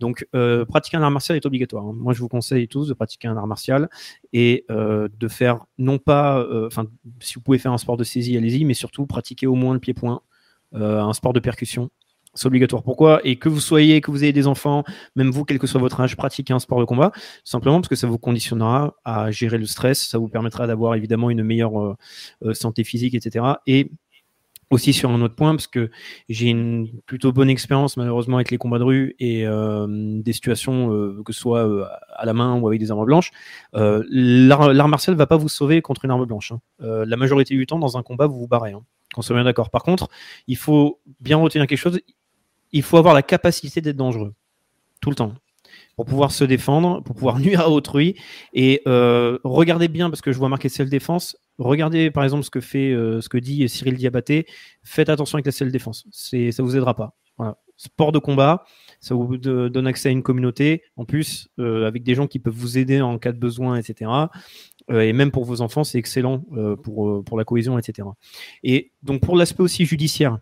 Donc, 0.00 0.26
pratiquer 0.68 0.96
un 0.96 1.02
art 1.04 1.12
martial 1.12 1.36
est 1.36 1.46
obligatoire. 1.46 1.84
Hein. 1.84 1.92
Moi, 1.94 2.14
je 2.14 2.18
vous 2.18 2.28
conseille 2.28 2.66
tous 2.66 2.88
de 2.88 2.94
pratiquer 2.94 3.28
un 3.28 3.36
art 3.36 3.46
martial 3.46 3.88
et 4.32 4.66
de 4.68 5.28
faire, 5.28 5.66
non 5.78 5.98
pas, 5.98 6.44
enfin, 6.66 6.86
si 7.20 7.34
vous 7.34 7.42
pouvez 7.42 7.58
faire 7.58 7.72
un 7.72 7.78
sport 7.78 7.96
de 7.96 8.02
saisie, 8.02 8.36
allez-y, 8.36 8.64
mais 8.64 8.74
surtout 8.74 9.06
pratiquer 9.06 9.46
au 9.46 9.54
moins 9.54 9.74
le 9.74 9.78
pied-point. 9.78 10.20
Un 10.74 11.12
sport 11.12 11.32
de 11.32 11.40
percussion, 11.40 11.90
c'est 12.34 12.46
obligatoire. 12.46 12.82
Pourquoi? 12.82 13.20
Et 13.24 13.36
que 13.36 13.48
vous 13.48 13.60
soyez, 13.60 14.00
que 14.00 14.10
vous 14.10 14.24
ayez 14.24 14.32
des 14.32 14.46
enfants, 14.46 14.84
même 15.16 15.30
vous, 15.30 15.44
quel 15.44 15.58
que 15.58 15.66
soit 15.66 15.80
votre 15.80 16.00
âge, 16.00 16.16
pratiquez 16.16 16.52
un 16.52 16.58
sport 16.58 16.80
de 16.80 16.84
combat, 16.84 17.12
simplement 17.44 17.80
parce 17.80 17.88
que 17.88 17.96
ça 17.96 18.06
vous 18.06 18.18
conditionnera 18.18 18.94
à 19.04 19.30
gérer 19.30 19.58
le 19.58 19.66
stress, 19.66 20.06
ça 20.06 20.18
vous 20.18 20.28
permettra 20.28 20.66
d'avoir 20.66 20.94
évidemment 20.94 21.30
une 21.30 21.42
meilleure 21.42 21.80
euh, 21.80 21.96
euh, 22.44 22.54
santé 22.54 22.84
physique, 22.84 23.14
etc. 23.14 23.44
Et 23.66 23.90
aussi 24.70 24.92
sur 24.92 25.10
un 25.10 25.20
autre 25.20 25.36
point, 25.36 25.54
parce 25.54 25.68
que 25.68 25.90
j'ai 26.28 26.48
une 26.48 26.88
plutôt 27.06 27.32
bonne 27.32 27.50
expérience 27.50 27.96
malheureusement 27.96 28.38
avec 28.38 28.50
les 28.50 28.56
combats 28.56 28.78
de 28.78 28.84
rue 28.84 29.14
et 29.20 29.46
euh, 29.46 29.86
des 29.88 30.32
situations, 30.32 30.88
que 31.22 31.32
ce 31.32 31.38
soit 31.38 31.68
à 32.16 32.24
la 32.24 32.32
main 32.32 32.58
ou 32.58 32.66
avec 32.66 32.80
des 32.80 32.90
armes 32.90 33.04
blanches, 33.04 33.30
l'art 33.72 34.88
martial 34.88 35.14
ne 35.14 35.18
va 35.18 35.26
pas 35.26 35.36
vous 35.36 35.50
sauver 35.50 35.80
contre 35.82 36.06
une 36.06 36.10
arme 36.10 36.24
blanche. 36.24 36.50
Hein. 36.50 36.60
la 36.80 37.16
majorité 37.16 37.54
du 37.54 37.66
temps, 37.66 37.78
dans 37.78 37.96
un 37.98 38.02
combat, 38.02 38.26
vous 38.26 38.40
vous 38.40 38.48
barrez. 38.48 38.72
Hein, 38.72 38.82
qu'on 39.14 39.22
soit 39.22 39.36
bien 39.36 39.44
d'accord. 39.44 39.70
Par 39.70 39.82
contre, 39.82 40.08
il 40.46 40.56
faut 40.56 41.00
bien 41.20 41.36
retenir 41.36 41.66
quelque 41.66 41.78
chose, 41.78 42.00
il 42.72 42.82
faut 42.82 42.96
avoir 42.96 43.14
la 43.14 43.22
capacité 43.22 43.80
d'être 43.80 43.96
dangereux 43.96 44.34
tout 45.00 45.10
le 45.10 45.16
temps 45.16 45.34
pour 45.96 46.06
pouvoir 46.06 46.32
se 46.32 46.44
défendre, 46.44 47.02
pour 47.02 47.14
pouvoir 47.14 47.38
nuire 47.40 47.60
à 47.60 47.70
autrui. 47.70 48.16
Et 48.52 48.82
euh, 48.86 49.38
regardez 49.44 49.88
bien, 49.88 50.10
parce 50.10 50.20
que 50.20 50.32
je 50.32 50.38
vois 50.38 50.48
marquer 50.48 50.68
self-défense, 50.68 51.36
regardez 51.58 52.10
par 52.10 52.24
exemple 52.24 52.44
ce 52.44 52.50
que 52.50 52.60
fait, 52.60 52.92
euh, 52.92 53.20
ce 53.20 53.28
que 53.28 53.38
dit 53.38 53.68
Cyril 53.68 53.94
Diabaté. 53.94 54.46
Faites 54.82 55.08
attention 55.08 55.36
avec 55.36 55.46
la 55.46 55.52
self-défense. 55.52 56.06
C'est, 56.10 56.52
ça 56.52 56.62
vous 56.62 56.76
aidera 56.76 56.94
pas. 56.94 57.14
Sport 57.76 58.12
de 58.12 58.20
combat, 58.20 58.64
ça 59.00 59.16
vous 59.16 59.36
donne 59.36 59.86
accès 59.88 60.08
à 60.08 60.12
une 60.12 60.22
communauté. 60.22 60.84
En 60.96 61.04
plus, 61.04 61.48
euh, 61.58 61.88
avec 61.88 62.04
des 62.04 62.14
gens 62.14 62.28
qui 62.28 62.38
peuvent 62.38 62.54
vous 62.54 62.78
aider 62.78 63.00
en 63.00 63.18
cas 63.18 63.32
de 63.32 63.38
besoin, 63.38 63.76
etc. 63.76 64.08
et 64.90 65.12
même 65.12 65.30
pour 65.30 65.44
vos 65.44 65.60
enfants, 65.60 65.84
c'est 65.84 65.98
excellent 65.98 66.44
pour, 66.82 67.24
pour 67.24 67.38
la 67.38 67.44
cohésion, 67.44 67.78
etc. 67.78 68.08
Et 68.62 68.90
donc 69.02 69.22
pour 69.22 69.36
l'aspect 69.36 69.62
aussi 69.62 69.86
judiciaire, 69.86 70.38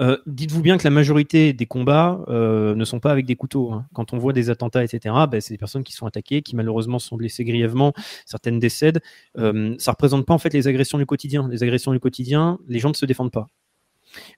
euh, 0.00 0.16
dites-vous 0.26 0.62
bien 0.62 0.78
que 0.78 0.84
la 0.84 0.90
majorité 0.90 1.52
des 1.52 1.66
combats 1.66 2.20
euh, 2.28 2.74
ne 2.74 2.84
sont 2.84 3.00
pas 3.00 3.10
avec 3.10 3.26
des 3.26 3.36
couteaux. 3.36 3.72
Hein. 3.72 3.86
Quand 3.92 4.12
on 4.12 4.18
voit 4.18 4.32
des 4.32 4.50
attentats, 4.50 4.84
etc., 4.84 5.14
ben, 5.30 5.40
c'est 5.40 5.54
des 5.54 5.58
personnes 5.58 5.84
qui 5.84 5.92
sont 5.92 6.06
attaquées, 6.06 6.42
qui 6.42 6.56
malheureusement 6.56 6.98
sont 6.98 7.16
blessées 7.16 7.44
grièvement, 7.44 7.92
certaines 8.24 8.58
décèdent. 8.58 9.00
Euh, 9.36 9.74
ça 9.78 9.90
ne 9.90 9.94
représente 9.94 10.26
pas 10.26 10.34
en 10.34 10.38
fait 10.38 10.52
les 10.52 10.68
agressions 10.68 10.98
du 10.98 11.06
quotidien. 11.06 11.48
Les 11.50 11.62
agressions 11.62 11.92
du 11.92 12.00
quotidien, 12.00 12.58
les 12.68 12.78
gens 12.78 12.90
ne 12.90 12.94
se 12.94 13.06
défendent 13.06 13.32
pas. 13.32 13.48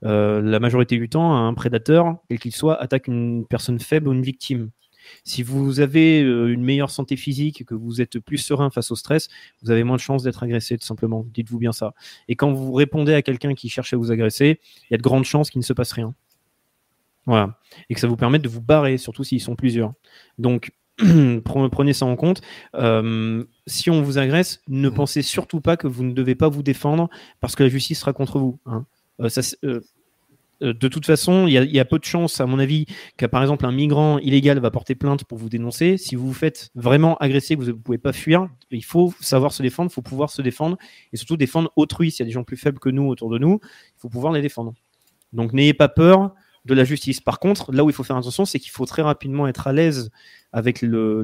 la 0.03 0.61
majorité 0.61 0.99
du 0.99 1.09
temps, 1.09 1.35
un 1.37 1.55
prédateur, 1.55 2.17
quel 2.29 2.39
qu'il 2.39 2.55
soit, 2.55 2.81
attaque 2.81 3.07
une 3.07 3.47
personne 3.47 3.79
faible 3.79 4.09
ou 4.09 4.13
une 4.13 4.23
victime. 4.23 4.71
Si 5.25 5.43
vous 5.43 5.81
avez 5.81 6.23
euh, 6.23 6.53
une 6.53 6.63
meilleure 6.63 6.91
santé 6.91 7.17
physique, 7.17 7.65
que 7.65 7.75
vous 7.75 8.01
êtes 8.01 8.19
plus 8.19 8.39
serein 8.39 8.71
face 8.71 8.91
au 8.91 8.97
stress, 8.97 9.29
vous 9.63 9.71
avez 9.71 9.85
moins 9.85 9.97
de 9.97 10.01
chances 10.01 10.23
d'être 10.23 10.43
agressé, 10.43 10.79
tout 10.79 10.87
simplement. 10.87 11.27
Dites-vous 11.33 11.59
bien 11.59 11.73
ça. 11.73 11.95
Et 12.29 12.37
quand 12.37 12.53
vous 12.53 12.73
répondez 12.73 13.15
à 13.15 13.23
quelqu'un 13.23 13.55
qui 13.55 13.69
cherche 13.69 13.93
à 13.93 13.97
vous 13.97 14.11
agresser, 14.11 14.61
il 14.85 14.93
y 14.93 14.95
a 14.95 14.99
de 14.99 15.03
grandes 15.03 15.25
chances 15.25 15.51
qu'il 15.51 15.61
ne 15.61 15.65
se 15.65 15.73
passe 15.73 15.93
rien. 15.93 16.15
Voilà. 17.27 17.59
Et 17.89 17.95
que 17.95 18.01
ça 18.01 18.09
vous 18.09 18.17
permette 18.17 18.43
de 18.43 18.49
vous 18.49 18.63
barrer, 18.63 18.99
surtout 18.99 19.25
s'ils 19.25 19.41
sont 19.41 19.57
plusieurs. 19.57 19.93
Donc, 20.39 20.73
prenez 21.45 21.93
ça 21.93 22.07
en 22.07 22.17
compte. 22.17 22.41
Euh, 22.75 23.45
si 23.67 23.91
on 23.91 24.03
vous 24.03 24.19
agresse, 24.19 24.63
ne 24.69 24.89
pensez 24.89 25.23
surtout 25.23 25.61
pas 25.61 25.77
que 25.77 25.87
vous 25.87 26.05
ne 26.05 26.13
devez 26.13 26.35
pas 26.35 26.49
vous 26.49 26.63
défendre 26.63 27.09
parce 27.41 27.57
que 27.57 27.63
la 27.63 27.69
justice 27.69 28.01
sera 28.01 28.13
contre 28.13 28.39
vous. 28.39 28.59
Hein. 28.67 28.87
Euh, 29.21 29.29
ça, 29.29 29.43
de 30.61 30.89
toute 30.89 31.07
façon, 31.07 31.47
il 31.47 31.53
y, 31.53 31.81
a 31.81 31.85
peu 31.85 31.99
de 31.99 32.05
chances, 32.05 32.41
à 32.41 32.47
mon 32.47 32.59
avis, 32.59 32.87
que 33.17 33.27
par 33.27 33.41
exemple 33.43 33.65
un 33.65 33.73
migrant 33.73 34.19
illégal 34.19 34.59
va 34.59 34.71
porter 34.71 34.95
plainte 34.95 35.25
pour 35.25 35.39
vous 35.39 35.49
dénoncer. 35.49 35.97
Si 35.97 36.15
vous 36.17 36.27
vous 36.27 36.35
faites 36.35 36.71
vraiment 36.75 37.17
agresser, 37.17 37.57
que 37.57 37.63
vous 37.63 37.69
ne 37.69 37.73
pouvez 37.73 37.99
pas 37.99 38.13
fuir, 38.13 38.49
il 38.71 38.85
faut 38.85 39.15
savoir 39.21 39.53
se 39.53 39.63
défendre, 39.63 39.91
il 39.91 39.95
faut 39.95 40.03
pouvoir 40.03 40.31
se 40.31 40.43
défendre 40.43 40.77
et 41.13 41.17
surtout 41.17 41.37
défendre 41.37 41.73
autrui. 41.77 42.11
S'il 42.11 42.21
y 42.21 42.23
a 42.25 42.27
des 42.27 42.33
gens 42.33 42.45
plus 42.45 42.59
faibles 42.59 42.79
que 42.79 42.91
nous 42.91 43.07
autour 43.09 43.31
de 43.31 43.39
nous, 43.39 43.61
il 43.63 44.01
faut 44.01 44.09
pouvoir 44.09 44.33
les 44.33 44.43
défendre. 44.43 44.75
Donc 45.33 45.53
n'ayez 45.53 45.75
pas 45.75 45.89
peur 45.89 46.35
de 46.67 46.75
la 46.75 46.85
justice. 46.85 47.21
Par 47.21 47.39
contre, 47.39 47.73
là 47.73 47.85
où 47.85 47.91
il 47.91 47.93
faut 47.95 48.05
faire 48.05 48.17
attention, 48.17 48.45
c'est 48.45 48.59
qu'il 48.59 48.71
faut 48.71 48.85
très 48.85 49.03
rapidement 49.03 49.49
être 49.49 49.67
à 49.67 49.73
l'aise 49.73 50.11
avec 50.53 50.83
le, 50.83 51.23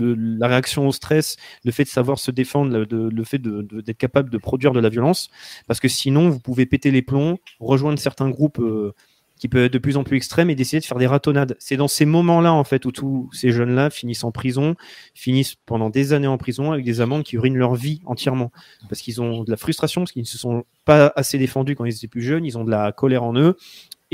la 0.00 0.48
réaction 0.48 0.88
au 0.88 0.92
stress, 0.92 1.36
le 1.64 1.72
fait 1.72 1.84
de 1.84 1.88
savoir 1.88 2.18
se 2.18 2.30
défendre, 2.30 2.86
le, 2.90 3.24
fait 3.24 3.38
d'être 3.38 3.98
capable 3.98 4.30
de 4.30 4.38
produire 4.38 4.72
de 4.72 4.80
la 4.80 4.88
violence, 4.88 5.30
parce 5.66 5.80
que 5.80 5.88
sinon, 5.88 6.28
vous 6.28 6.40
pouvez 6.40 6.66
péter 6.66 6.90
les 6.90 7.02
plombs, 7.02 7.38
rejoindre 7.60 7.98
certains 7.98 8.30
groupes 8.30 8.58
euh, 8.58 8.92
qui 9.38 9.48
peut 9.48 9.64
être 9.64 9.72
de 9.72 9.78
plus 9.78 9.96
en 9.96 10.04
plus 10.04 10.16
extrême 10.16 10.50
et 10.50 10.54
d'essayer 10.54 10.80
de 10.80 10.84
faire 10.84 10.98
des 10.98 11.06
ratonnades. 11.06 11.56
C'est 11.58 11.76
dans 11.76 11.88
ces 11.88 12.06
moments-là, 12.06 12.52
en 12.52 12.64
fait, 12.64 12.86
où 12.86 12.92
tous 12.92 13.28
ces 13.32 13.50
jeunes-là 13.50 13.90
finissent 13.90 14.24
en 14.24 14.32
prison, 14.32 14.76
finissent 15.14 15.56
pendant 15.66 15.90
des 15.90 16.12
années 16.12 16.26
en 16.26 16.38
prison 16.38 16.72
avec 16.72 16.84
des 16.84 17.00
amendes 17.00 17.22
qui 17.22 17.36
ruinent 17.36 17.58
leur 17.58 17.74
vie 17.74 18.00
entièrement. 18.06 18.50
Parce 18.88 19.00
qu'ils 19.02 19.20
ont 19.20 19.44
de 19.44 19.50
la 19.50 19.56
frustration, 19.56 20.02
parce 20.02 20.12
qu'ils 20.12 20.22
ne 20.22 20.26
se 20.26 20.38
sont 20.38 20.64
pas 20.84 21.12
assez 21.16 21.38
défendus 21.38 21.76
quand 21.76 21.84
ils 21.84 21.94
étaient 21.94 22.08
plus 22.08 22.22
jeunes, 22.22 22.44
ils 22.44 22.56
ont 22.56 22.64
de 22.64 22.70
la 22.70 22.92
colère 22.92 23.24
en 23.24 23.36
eux. 23.36 23.56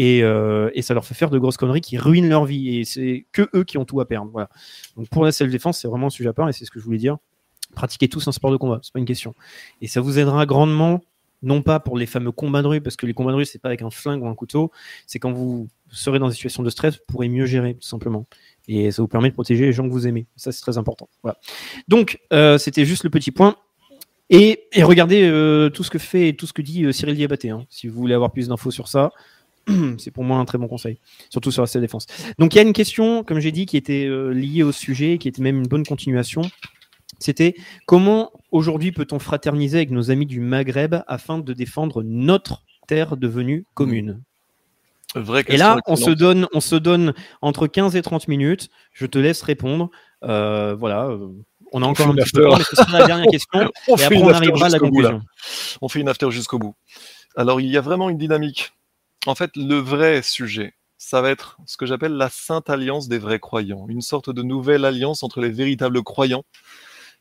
Et, 0.02 0.24
euh, 0.24 0.68
et 0.74 0.82
ça 0.82 0.94
leur 0.94 1.04
fait 1.04 1.14
faire 1.14 1.30
de 1.30 1.38
grosses 1.38 1.56
conneries 1.56 1.80
qui 1.80 1.96
ruinent 1.96 2.28
leur 2.28 2.44
vie. 2.44 2.80
Et 2.80 2.84
c'est 2.84 3.24
que 3.30 3.48
eux 3.54 3.62
qui 3.62 3.78
ont 3.78 3.84
tout 3.84 4.00
à 4.00 4.04
perdre. 4.04 4.32
Voilà. 4.32 4.48
Donc 4.96 5.08
pour 5.10 5.24
la 5.24 5.30
self-défense, 5.30 5.78
c'est 5.78 5.86
vraiment 5.86 6.08
un 6.08 6.10
sujet 6.10 6.28
à 6.28 6.32
part 6.32 6.48
et 6.48 6.52
c'est 6.52 6.64
ce 6.64 6.72
que 6.72 6.80
je 6.80 6.84
voulais 6.84 6.98
dire. 6.98 7.18
Pratiquez 7.76 8.08
tous 8.08 8.26
un 8.26 8.32
sport 8.32 8.50
de 8.50 8.56
combat, 8.56 8.80
c'est 8.82 8.92
pas 8.92 8.98
une 8.98 9.04
question. 9.04 9.32
Et 9.80 9.86
ça 9.86 10.00
vous 10.00 10.18
aidera 10.18 10.44
grandement 10.44 11.02
non 11.44 11.62
pas 11.62 11.78
pour 11.78 11.96
les 11.96 12.06
fameux 12.06 12.32
combats 12.32 12.62
de 12.62 12.66
rue, 12.66 12.80
parce 12.80 12.96
que 12.96 13.06
les 13.06 13.14
combats 13.14 13.30
de 13.30 13.36
rue, 13.36 13.44
c'est 13.44 13.60
pas 13.60 13.68
avec 13.68 13.82
un 13.82 13.90
flingue 13.90 14.22
ou 14.22 14.28
un 14.28 14.34
couteau, 14.34 14.70
c'est 15.06 15.18
quand 15.18 15.32
vous 15.32 15.68
serez 15.90 16.18
dans 16.18 16.26
une 16.26 16.32
situation 16.32 16.62
de 16.62 16.70
stress, 16.70 16.94
vous 16.94 17.04
pourrez 17.08 17.28
mieux 17.28 17.46
gérer, 17.46 17.74
tout 17.74 17.86
simplement. 17.86 18.26
Et 18.68 18.90
ça 18.90 19.02
vous 19.02 19.08
permet 19.08 19.28
de 19.28 19.34
protéger 19.34 19.66
les 19.66 19.72
gens 19.72 19.84
que 19.84 19.92
vous 19.92 20.06
aimez. 20.06 20.26
Ça, 20.36 20.52
c'est 20.52 20.60
très 20.60 20.78
important. 20.78 21.08
Voilà. 21.22 21.38
Donc, 21.88 22.20
euh, 22.32 22.58
c'était 22.58 22.84
juste 22.84 23.04
le 23.04 23.10
petit 23.10 23.30
point. 23.30 23.56
Et, 24.30 24.68
regardez 24.82 25.22
euh, 25.24 25.68
tout 25.68 25.84
ce 25.84 25.90
que 25.90 25.98
fait 25.98 26.28
et 26.28 26.36
tout 26.36 26.46
ce 26.46 26.52
que 26.52 26.62
dit 26.62 26.90
Cyril 26.92 27.16
Diabaté. 27.16 27.50
Hein. 27.50 27.66
Si 27.68 27.88
vous 27.88 27.98
voulez 28.00 28.14
avoir 28.14 28.32
plus 28.32 28.48
d'infos 28.48 28.70
sur 28.70 28.88
ça, 28.88 29.10
c'est 29.98 30.10
pour 30.10 30.24
moi 30.24 30.38
un 30.38 30.44
très 30.44 30.58
bon 30.58 30.68
conseil, 30.68 30.98
surtout 31.30 31.50
sur 31.50 31.64
la 31.64 31.80
défense. 31.80 32.06
Donc, 32.38 32.54
il 32.54 32.56
y 32.56 32.60
a 32.60 32.62
une 32.62 32.72
question, 32.72 33.24
comme 33.24 33.40
j'ai 33.40 33.52
dit, 33.52 33.66
qui 33.66 33.76
était 33.76 34.06
euh, 34.06 34.30
liée 34.30 34.62
au 34.62 34.72
sujet, 34.72 35.18
qui 35.18 35.28
était 35.28 35.42
même 35.42 35.58
une 35.58 35.68
bonne 35.68 35.84
continuation. 35.84 36.42
C'était 37.18 37.54
comment 37.86 38.32
aujourd'hui 38.50 38.90
peut-on 38.90 39.18
fraterniser 39.18 39.78
avec 39.78 39.90
nos 39.90 40.10
amis 40.10 40.26
du 40.26 40.40
Maghreb 40.40 40.96
afin 41.06 41.38
de 41.38 41.52
défendre 41.52 42.02
notre 42.02 42.64
terre 42.88 43.16
devenue 43.16 43.64
commune? 43.74 44.20
Vraie 45.14 45.44
Et 45.48 45.56
là, 45.56 45.78
on 45.86 45.96
se, 45.96 46.10
donne, 46.10 46.48
on 46.54 46.60
se 46.60 46.74
donne 46.74 47.12
entre 47.42 47.66
15 47.66 47.96
et 47.96 48.02
30 48.02 48.28
minutes. 48.28 48.70
Je 48.92 49.06
te 49.06 49.18
laisse 49.18 49.42
répondre. 49.42 49.90
Euh, 50.24 50.74
voilà. 50.74 51.06
euh, 51.06 51.28
On 51.72 51.82
a 51.82 51.86
encore 51.86 52.06
fait 52.06 52.10
un 52.12 52.16
une 52.16 52.22
petit 52.22 52.30
peu 52.32 52.40
de 52.40 52.46
temps, 52.46 52.54
after. 52.54 52.64
mais 52.70 52.76
ce 52.76 52.84
sera 52.84 52.98
la 52.98 53.06
dernière 53.06 53.26
question. 53.30 53.70
On 53.88 53.94
et 53.94 53.98
fait 53.98 54.04
après, 54.06 54.16
on 54.18 54.28
arrivera 54.30 54.66
à 54.66 54.70
la 54.70 54.78
bout. 54.78 55.02
On 55.82 55.88
fait 55.88 56.00
une 56.00 56.08
after 56.08 56.30
jusqu'au 56.30 56.58
bout. 56.58 56.74
Alors, 57.36 57.60
il 57.60 57.68
y 57.68 57.76
a 57.76 57.80
vraiment 57.82 58.08
une 58.08 58.18
dynamique. 58.18 58.72
En 59.26 59.34
fait, 59.34 59.56
le 59.56 59.76
vrai 59.76 60.22
sujet, 60.22 60.74
ça 60.98 61.20
va 61.22 61.30
être 61.30 61.58
ce 61.66 61.76
que 61.76 61.86
j'appelle 61.86 62.12
la 62.14 62.28
sainte 62.28 62.70
alliance 62.70 63.08
des 63.08 63.18
vrais 63.18 63.38
croyants, 63.38 63.86
une 63.88 64.00
sorte 64.02 64.30
de 64.30 64.42
nouvelle 64.42 64.84
alliance 64.84 65.22
entre 65.22 65.40
les 65.40 65.50
véritables 65.50 66.02
croyants. 66.02 66.44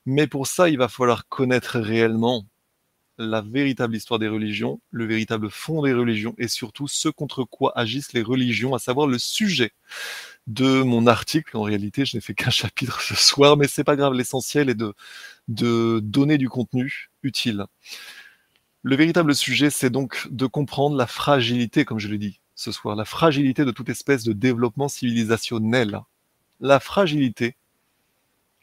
Mais 0.06 0.28
pour 0.28 0.48
ça, 0.48 0.69
il 0.69 0.78
va 0.78 0.88
falloir 0.90 1.28
connaître 1.30 1.80
réellement 1.80 2.46
la 3.19 3.42
véritable 3.42 3.96
histoire 3.96 4.19
des 4.19 4.28
religions, 4.30 4.82
le 4.92 5.06
véritable 5.06 5.51
fond 5.51 5.84
des 5.84 5.94
religions 5.94 6.35
et 6.40 6.48
surtout 6.48 6.88
ce 6.88 7.10
contre 7.10 7.44
quoi 7.46 7.74
agissent 7.78 8.14
les 8.14 8.24
religions, 8.24 8.76
à 8.76 8.80
savoir 8.80 9.08
le 9.08 9.19
sujet 9.19 9.72
de 10.48 10.84
mon 10.84 11.08
article. 11.08 11.58
En 11.58 11.64
réalité, 11.64 12.06
je 12.06 12.17
n'ai 12.17 12.22
fait 12.22 12.35
qu'un 12.35 12.50
chapitre 12.51 13.01
ce 13.01 13.16
soir, 13.16 13.58
mais 13.58 13.67
c'est 13.67 13.84
pas 13.85 13.96
grave. 13.98 14.14
L'essentiel 14.14 14.69
est 14.69 14.76
de, 14.76 14.94
de 15.50 16.00
donner 16.03 16.38
du 16.38 16.50
contenu 16.50 17.10
utile. 17.24 17.66
Le 18.83 18.96
véritable 18.96 19.35
sujet, 19.35 19.69
c'est 19.69 19.92
donc 19.92 20.28
de 20.31 20.47
comprendre 20.47 20.96
la 20.96 21.06
fragilité, 21.06 21.85
comme 21.85 21.99
je 21.99 22.08
l'ai 22.08 22.17
dit 22.17 22.40
ce 22.56 22.72
soir, 22.72 22.96
la 22.96 23.06
fragilité 23.06 23.65
de 23.65 23.72
toute 23.72 23.90
espèce 23.90 24.24
de 24.24 24.33
développement 24.33 24.88
civilisationnel. 24.88 25.99
La 26.60 26.80
fragilité 26.80 27.56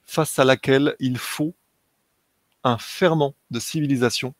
face 0.04 0.38
à 0.38 0.44
laquelle 0.44 0.96
il 1.00 1.18
faut 1.18 1.54
un 2.64 2.78
ferment 2.78 3.34
de 3.50 3.60
civilisation 3.60 4.34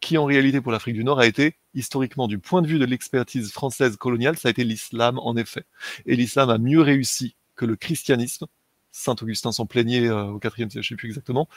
qui, 0.00 0.16
en 0.16 0.24
réalité, 0.24 0.60
pour 0.60 0.72
l'Afrique 0.72 0.94
du 0.94 1.04
Nord, 1.04 1.20
a 1.20 1.26
été, 1.26 1.56
historiquement, 1.74 2.26
du 2.26 2.38
point 2.38 2.62
de 2.62 2.66
vue 2.66 2.78
de 2.78 2.84
l'expertise 2.84 3.52
française 3.52 3.96
coloniale, 3.96 4.38
ça 4.38 4.48
a 4.48 4.50
été 4.50 4.64
l'islam, 4.64 5.18
en 5.18 5.36
effet. 5.36 5.64
Et 6.06 6.16
l'islam 6.16 6.50
a 6.50 6.58
mieux 6.58 6.80
réussi 6.80 7.36
que 7.54 7.66
le 7.66 7.76
christianisme. 7.76 8.46
Saint 8.92 9.14
Augustin 9.20 9.52
s'en 9.52 9.66
plaignait 9.66 10.08
euh, 10.08 10.24
au 10.24 10.40
IVe 10.42 10.50
siècle, 10.54 10.68
je 10.72 10.78
ne 10.78 10.82
sais 10.82 10.96
plus 10.96 11.08
exactement. 11.08 11.48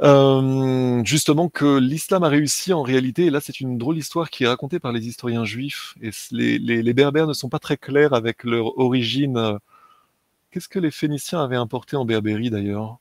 Euh, 0.00 1.02
justement 1.04 1.48
que 1.48 1.78
l'islam 1.78 2.22
a 2.22 2.28
réussi 2.28 2.72
en 2.72 2.82
réalité, 2.82 3.26
et 3.26 3.30
là 3.30 3.40
c'est 3.40 3.60
une 3.60 3.78
drôle 3.78 3.96
d'histoire 3.96 4.30
qui 4.30 4.44
est 4.44 4.46
racontée 4.48 4.78
par 4.78 4.92
les 4.92 5.08
historiens 5.08 5.44
juifs, 5.44 5.94
et 6.00 6.10
les, 6.30 6.58
les, 6.58 6.94
berbères 6.94 7.26
ne 7.26 7.32
sont 7.32 7.48
pas 7.48 7.58
très 7.58 7.76
clairs 7.76 8.12
avec 8.12 8.44
leur 8.44 8.78
origine. 8.78 9.58
Qu'est-ce 10.50 10.68
que 10.68 10.78
les 10.78 10.90
Phéniciens 10.90 11.42
avaient 11.42 11.56
importé 11.56 11.96
en 11.96 12.04
Berbérie 12.04 12.50
d'ailleurs? 12.50 12.98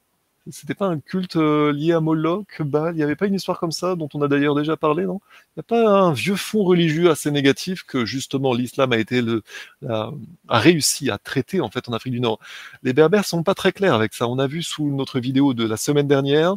C'était 0.50 0.76
pas 0.76 0.88
un 0.88 1.00
culte 1.00 1.36
euh, 1.36 1.74
lié 1.74 1.92
à 1.94 2.00
Moloch, 2.00 2.62
Baal? 2.62 2.94
Il 2.96 2.98
n'y 2.98 3.04
avait 3.04 3.16
pas 3.18 3.28
une 3.28 3.34
histoire 3.34 3.60
comme 3.60 3.72
ça 3.72 3.96
dont 3.96 4.08
on 4.14 4.22
a 4.22 4.28
d'ailleurs 4.30 4.56
déjà 4.56 4.78
parlé, 4.78 5.06
non? 5.06 5.20
Il 5.56 5.60
n'y 5.60 5.62
a 5.62 5.64
pas 5.64 5.90
un 5.90 6.14
vieux 6.14 6.36
fond 6.38 6.64
religieux 6.64 7.10
assez 7.10 7.32
négatif 7.32 7.84
que 7.84 8.06
justement 8.06 8.54
l'islam 8.54 8.94
a 8.94 8.98
été 8.98 9.22
le, 9.22 9.44
a 9.90 10.12
réussi 10.50 11.10
à 11.10 11.18
traiter 11.18 11.60
en 11.62 11.70
fait 11.70 11.90
en 11.90 11.94
Afrique 11.94 12.14
du 12.14 12.22
Nord? 12.22 12.40
Les 12.84 12.94
Berbères 12.94 13.26
sont 13.26 13.44
pas 13.44 13.56
très 13.56 13.74
clairs 13.74 13.94
avec 13.94 14.14
ça. 14.14 14.28
On 14.28 14.40
a 14.40 14.48
vu 14.48 14.64
sous 14.64 14.90
notre 14.90 15.20
vidéo 15.20 15.54
de 15.54 15.66
la 15.68 15.78
semaine 15.78 16.08
dernière 16.08 16.56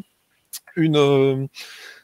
une, 0.77 0.97
euh, 0.97 1.47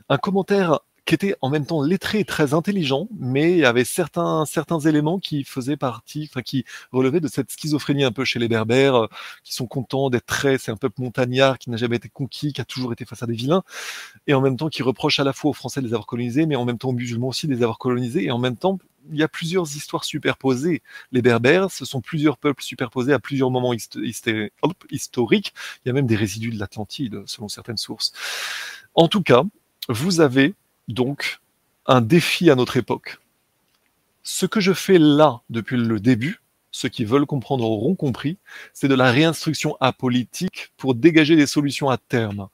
un 0.09 0.19
commentaire 0.19 0.81
qui 1.07 1.15
était 1.15 1.37
en 1.41 1.49
même 1.49 1.65
temps 1.65 1.83
lettré 1.83 2.21
et 2.21 2.25
très 2.25 2.53
intelligent, 2.53 3.09
mais 3.19 3.65
avait 3.65 3.85
certains, 3.85 4.45
certains 4.45 4.81
éléments 4.81 5.19
qui 5.21 5.45
faisaient 5.45 5.77
partie, 5.77 6.29
enfin, 6.31 6.43
qui 6.43 6.65
relevaient 6.91 7.21
de 7.21 7.29
cette 7.29 7.51
schizophrénie 7.51 8.05
un 8.05 8.11
peu 8.11 8.25
chez 8.25 8.41
les 8.41 8.49
Berbères, 8.49 8.97
euh, 8.97 9.07
qui 9.45 9.55
sont 9.55 9.67
contents 9.67 10.11
d'être 10.11 10.27
très, 10.27 10.59
c'est 10.59 10.73
un 10.73 10.77
peuple 10.77 11.01
montagnard 11.01 11.59
qui 11.59 11.71
n'a 11.71 11.77
jamais 11.77 11.97
été 11.97 12.09
conquis, 12.09 12.53
qui 12.53 12.61
a 12.61 12.65
toujours 12.65 12.93
été 12.93 13.05
face 13.05 13.23
à 13.23 13.27
des 13.27 13.35
vilains, 13.35 13.63
et 14.27 14.35
en 14.35 14.41
même 14.41 14.57
temps 14.57 14.69
qui 14.69 14.83
reproche 14.83 15.21
à 15.21 15.25
la 15.25 15.33
fois 15.33 15.51
aux 15.53 15.55
Français 15.55 15.81
de 15.81 15.87
les 15.87 15.93
avoir 15.93 16.07
colonisés, 16.07 16.45
mais 16.45 16.57
en 16.57 16.65
même 16.65 16.79
temps 16.79 16.89
aux 16.89 16.93
musulmans 16.93 17.29
aussi 17.29 17.47
de 17.47 17.55
les 17.55 17.63
avoir 17.63 17.79
colonisés, 17.79 18.25
et 18.25 18.31
en 18.33 18.39
même 18.39 18.57
temps, 18.57 18.79
il 19.13 19.19
y 19.19 19.23
a 19.23 19.29
plusieurs 19.29 19.77
histoires 19.77 20.05
superposées. 20.05 20.83
Les 21.13 21.23
Berbères, 21.23 21.71
ce 21.71 21.85
sont 21.85 22.01
plusieurs 22.01 22.37
peuples 22.37 22.65
superposés 22.65 23.13
à 23.13 23.21
plusieurs 23.21 23.53
moments 23.53 23.73
historiques. 23.73 25.55
Il 25.85 25.89
y 25.89 25.91
a 25.91 25.93
même 25.93 26.09
des 26.09 26.17
résidus 26.17 26.51
de 26.51 26.59
l'Atlantide, 26.59 27.23
selon 27.27 27.49
certaines 27.49 27.77
sources. 27.77 28.13
En 28.95 29.07
tout 29.07 29.23
cas, 29.23 29.45
vous 29.89 30.21
avez 30.21 30.55
donc 30.89 31.41
un 31.87 32.01
défi 32.01 32.51
à 32.51 32.55
notre 32.55 32.77
époque. 32.77 33.19
Ce 34.23 34.47
que 34.47 34.61
je 34.61 34.73
fais 34.73 34.99
là 34.99 35.41
depuis 35.51 35.77
le 35.77 36.01
début, 36.01 36.41
ceux 36.73 36.89
qui 36.89 37.05
veulent 37.05 37.27
comprendre 37.27 37.65
auront 37.65 37.95
compris, 37.95 38.37
c'est 38.75 38.89
de 38.89 38.95
la 38.95 39.11
réinstruction 39.11 39.77
apolitique 39.81 40.73
pour 40.77 40.95
dégager 40.95 41.37
des 41.37 41.47
solutions 41.47 41.89
à 41.89 41.97
terme, 41.97 42.49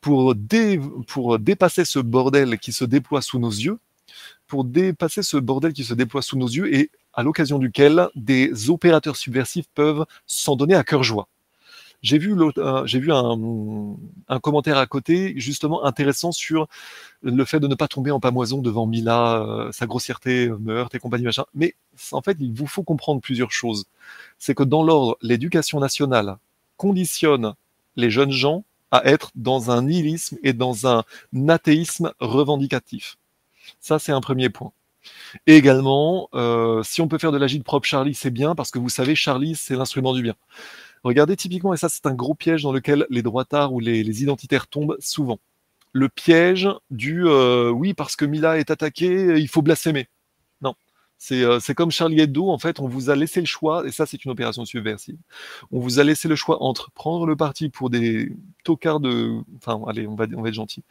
pour, 0.00 0.34
dé- 0.34 0.80
pour 1.08 1.38
dépasser 1.38 1.84
ce 1.84 1.98
bordel 1.98 2.58
qui 2.58 2.72
se 2.72 2.84
déploie 2.84 3.20
sous 3.20 3.38
nos 3.38 3.50
yeux, 3.50 3.78
pour 4.46 4.64
dépasser 4.64 5.22
ce 5.22 5.36
bordel 5.36 5.72
qui 5.72 5.84
se 5.84 5.94
déploie 5.94 6.22
sous 6.22 6.38
nos 6.38 6.48
yeux 6.48 6.72
et 6.74 6.90
à 7.12 7.22
l'occasion 7.22 7.58
duquel 7.58 8.08
des 8.14 8.70
opérateurs 8.70 9.16
subversifs 9.16 9.68
peuvent 9.74 10.06
s'en 10.26 10.56
donner 10.56 10.74
à 10.74 10.84
cœur 10.84 11.02
joie. 11.02 11.28
J'ai 12.06 12.18
vu, 12.18 12.36
euh, 12.38 13.94
un, 14.28 14.38
commentaire 14.38 14.78
à 14.78 14.86
côté 14.86 15.34
justement 15.36 15.84
intéressant 15.84 16.30
sur 16.30 16.68
le 17.22 17.44
fait 17.44 17.58
de 17.58 17.66
ne 17.66 17.74
pas 17.74 17.88
tomber 17.88 18.12
en 18.12 18.20
pamoison 18.20 18.62
devant 18.62 18.86
Mila, 18.86 19.42
euh, 19.42 19.72
sa 19.72 19.86
grossièreté, 19.86 20.48
meurtre 20.60 20.94
et 20.94 21.00
compagnie 21.00 21.24
machin. 21.24 21.46
Mais 21.52 21.74
en 22.12 22.22
fait, 22.22 22.36
il 22.38 22.52
vous 22.52 22.68
faut 22.68 22.84
comprendre 22.84 23.20
plusieurs 23.20 23.50
choses. 23.50 23.86
C'est 24.38 24.54
que 24.54 24.62
dans 24.62 24.84
l'ordre, 24.84 25.18
l'éducation 25.20 25.80
nationale 25.80 26.36
conditionne 26.76 27.54
les 27.96 28.10
jeunes 28.10 28.30
gens 28.30 28.62
à 28.92 29.04
être 29.06 29.32
dans 29.34 29.72
un 29.72 29.82
nihilisme 29.82 30.38
et 30.44 30.52
dans 30.52 30.86
un 30.86 31.02
athéisme 31.48 32.12
revendicatif. 32.20 33.16
Ça, 33.80 33.98
c'est 33.98 34.12
un 34.12 34.20
premier 34.20 34.48
point. 34.48 34.70
Et 35.48 35.56
également, 35.56 36.28
euh, 36.34 36.84
si 36.84 37.00
on 37.00 37.08
peut 37.08 37.18
faire 37.18 37.32
de 37.32 37.38
l'agile 37.38 37.64
propre 37.64 37.86
Charlie, 37.86 38.14
c'est 38.14 38.30
bien 38.30 38.54
parce 38.54 38.70
que 38.70 38.78
vous 38.78 38.90
savez, 38.90 39.16
Charlie, 39.16 39.56
c'est 39.56 39.74
l'instrument 39.74 40.12
du 40.12 40.22
bien. 40.22 40.34
Regardez 41.04 41.36
typiquement, 41.36 41.74
et 41.74 41.76
ça 41.76 41.88
c'est 41.88 42.06
un 42.06 42.14
gros 42.14 42.34
piège 42.34 42.62
dans 42.62 42.72
lequel 42.72 43.06
les 43.10 43.22
droitards 43.22 43.72
ou 43.72 43.80
les, 43.80 44.22
identitaires 44.22 44.66
tombent 44.66 44.96
souvent. 45.00 45.38
Le 45.92 46.08
piège 46.08 46.68
du 46.90 47.26
euh, 47.26 47.70
oui 47.70 47.94
parce 47.94 48.16
que 48.16 48.24
Mila 48.24 48.58
est 48.58 48.70
attaquée, 48.70 49.38
il 49.38 49.48
faut 49.48 49.62
blasphémer. 49.62 50.08
Non, 50.62 50.74
c'est 51.18 51.42
euh, 51.42 51.60
c'est 51.60 51.74
comme 51.74 51.90
Charlie 51.90 52.20
Hebdo. 52.20 52.50
En 52.50 52.58
fait, 52.58 52.80
on 52.80 52.88
vous 52.88 53.10
a 53.10 53.16
laissé 53.16 53.40
le 53.40 53.46
choix, 53.46 53.86
et 53.86 53.92
ça 53.92 54.06
c'est 54.06 54.24
une 54.24 54.30
opération 54.30 54.64
subversive. 54.64 55.16
On 55.72 55.80
vous 55.80 55.98
a 56.00 56.04
laissé 56.04 56.28
le 56.28 56.36
choix 56.36 56.62
entre 56.62 56.90
prendre 56.90 57.26
le 57.26 57.36
parti 57.36 57.68
pour 57.70 57.90
des 57.90 58.32
tocards 58.64 59.00
de, 59.00 59.40
enfin 59.56 59.80
allez, 59.88 60.06
on 60.06 60.14
va 60.16 60.24
être 60.24 60.54
gentil, 60.54 60.82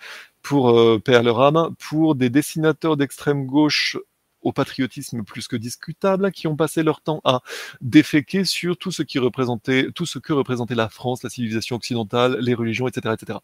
pour 0.41 0.69
euh, 0.71 0.99
père 0.99 1.23
leur 1.23 1.41
âme, 1.41 1.75
pour 1.77 2.15
des 2.15 2.29
dessinateurs 2.29 2.97
d'extrême 2.97 3.45
gauche 3.45 3.97
au 4.45 4.53
patriotisme 4.53 5.23
plus 5.23 5.47
que 5.49 5.57
discutable, 5.57 6.31
qui 6.31 6.47
ont 6.47 6.55
passé 6.55 6.83
leur 6.83 7.01
temps 7.01 7.19
à 7.25 7.41
déféquer 7.81 8.45
sur 8.45 8.77
tout 8.77 8.91
ce 8.91 9.03
qui 9.03 9.19
représentait, 9.19 9.89
tout 9.93 10.05
ce 10.05 10.19
que 10.19 10.31
représentait 10.31 10.75
la 10.75 10.87
France, 10.87 11.23
la 11.23 11.29
civilisation 11.29 11.75
occidentale, 11.75 12.37
les 12.39 12.53
religions, 12.53 12.87
etc., 12.87 13.15
etc. 13.19 13.39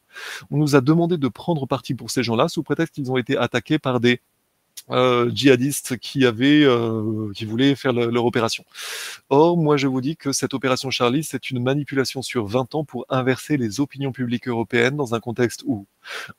On 0.51 0.57
nous 0.57 0.75
a 0.75 0.81
demandé 0.81 1.17
de 1.17 1.27
prendre 1.27 1.65
parti 1.65 1.95
pour 1.95 2.11
ces 2.11 2.23
gens-là 2.23 2.47
sous 2.47 2.63
prétexte 2.63 2.95
qu'ils 2.95 3.11
ont 3.11 3.17
été 3.17 3.35
attaqués 3.35 3.79
par 3.79 3.99
des 3.99 4.21
djihadistes 4.89 5.97
qui 5.97 6.25
avaient, 6.25 6.63
euh, 6.63 7.31
qui 7.33 7.45
voulaient 7.45 7.75
faire 7.75 7.93
le- 7.93 8.09
leur 8.09 8.25
opération. 8.25 8.65
Or, 9.29 9.57
moi, 9.57 9.77
je 9.77 9.87
vous 9.87 10.01
dis 10.01 10.17
que 10.17 10.31
cette 10.31 10.53
opération 10.53 10.89
Charlie, 10.89 11.23
c'est 11.23 11.49
une 11.49 11.61
manipulation 11.63 12.21
sur 12.21 12.45
20 12.45 12.75
ans 12.75 12.83
pour 12.83 13.05
inverser 13.09 13.57
les 13.57 13.79
opinions 13.79 14.11
publiques 14.11 14.47
européennes 14.47 14.97
dans 14.97 15.15
un 15.15 15.19
contexte 15.19 15.63
où, 15.65 15.85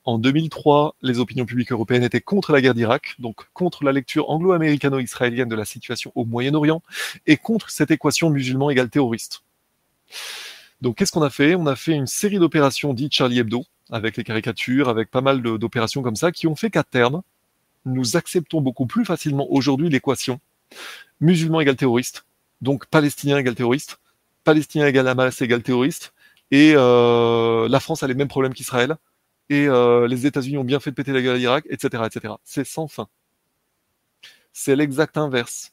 en 0.04 0.18
2003, 0.18 0.96
les 1.02 1.18
opinions 1.18 1.46
publiques 1.46 1.72
européennes 1.72 2.02
étaient 2.04 2.20
contre 2.20 2.52
la 2.52 2.60
guerre 2.60 2.74
d'Irak, 2.74 3.14
donc 3.18 3.46
contre 3.52 3.84
la 3.84 3.92
lecture 3.92 4.28
anglo-américano-israélienne 4.28 5.48
de 5.48 5.56
la 5.56 5.64
situation 5.64 6.12
au 6.14 6.24
Moyen-Orient, 6.24 6.82
et 7.26 7.36
contre 7.36 7.70
cette 7.70 7.90
équation 7.90 8.28
musulman 8.30 8.70
égale 8.70 8.90
terroriste. 8.90 9.42
Donc, 10.80 10.96
qu'est-ce 10.96 11.12
qu'on 11.12 11.22
a 11.22 11.30
fait? 11.30 11.54
On 11.54 11.66
a 11.66 11.76
fait 11.76 11.92
une 11.92 12.08
série 12.08 12.38
d'opérations 12.38 12.92
dites 12.92 13.14
Charlie 13.14 13.38
Hebdo, 13.38 13.64
avec 13.90 14.16
les 14.16 14.24
caricatures, 14.24 14.88
avec 14.88 15.10
pas 15.10 15.20
mal 15.20 15.40
d'opérations 15.42 16.02
comme 16.02 16.16
ça, 16.16 16.32
qui 16.32 16.46
ont 16.46 16.56
fait 16.56 16.70
qu'à 16.70 16.82
terme, 16.82 17.22
nous 17.84 18.16
acceptons 18.16 18.60
beaucoup 18.60 18.86
plus 18.86 19.04
facilement 19.04 19.46
aujourd'hui 19.50 19.88
l'équation 19.88 20.40
musulman 21.20 21.60
égale 21.60 21.76
terroriste, 21.76 22.24
donc 22.60 22.86
palestinien 22.86 23.38
égale 23.38 23.54
terroriste, 23.54 24.00
palestinien 24.44 24.86
égale 24.86 25.08
Hamas 25.08 25.40
égale 25.42 25.62
terroriste, 25.62 26.12
et 26.50 26.72
euh, 26.76 27.68
la 27.68 27.80
France 27.80 28.02
a 28.02 28.06
les 28.06 28.14
mêmes 28.14 28.28
problèmes 28.28 28.54
qu'Israël, 28.54 28.96
et 29.48 29.66
euh, 29.68 30.06
les 30.08 30.26
États-Unis 30.26 30.58
ont 30.58 30.64
bien 30.64 30.80
fait 30.80 30.90
de 30.90 30.94
péter 30.96 31.12
la 31.12 31.22
guerre 31.22 31.36
d'Irak, 31.36 31.64
etc., 31.68 32.04
etc. 32.06 32.34
C'est 32.44 32.64
sans 32.64 32.88
fin. 32.88 33.08
C'est 34.52 34.76
l'exact 34.76 35.16
inverse 35.16 35.72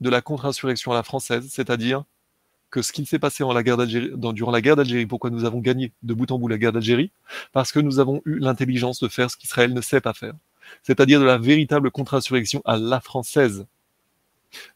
de 0.00 0.10
la 0.10 0.20
contre-insurrection 0.20 0.92
à 0.92 0.94
la 0.94 1.02
française, 1.02 1.48
c'est-à-dire 1.50 2.04
que 2.70 2.82
ce 2.82 2.92
qui 2.92 3.04
s'est 3.04 3.18
passé 3.18 3.44
dans- 3.44 4.32
durant 4.32 4.50
la 4.50 4.60
guerre 4.60 4.76
d'Algérie, 4.76 5.06
pourquoi 5.06 5.30
nous 5.30 5.44
avons 5.44 5.58
gagné 5.58 5.92
de 6.02 6.14
bout 6.14 6.30
en 6.32 6.38
bout 6.38 6.48
la 6.48 6.58
guerre 6.58 6.72
d'Algérie? 6.72 7.10
Parce 7.52 7.70
que 7.70 7.80
nous 7.80 7.98
avons 7.98 8.22
eu 8.24 8.38
l'intelligence 8.38 9.00
de 9.00 9.08
faire 9.08 9.30
ce 9.30 9.36
qu'Israël 9.36 9.74
ne 9.74 9.80
sait 9.80 10.00
pas 10.00 10.14
faire 10.14 10.34
c'est-à-dire 10.82 11.20
de 11.20 11.24
la 11.24 11.38
véritable 11.38 11.90
contre-insurrection 11.90 12.62
à 12.64 12.76
la 12.76 13.00
française. 13.00 13.66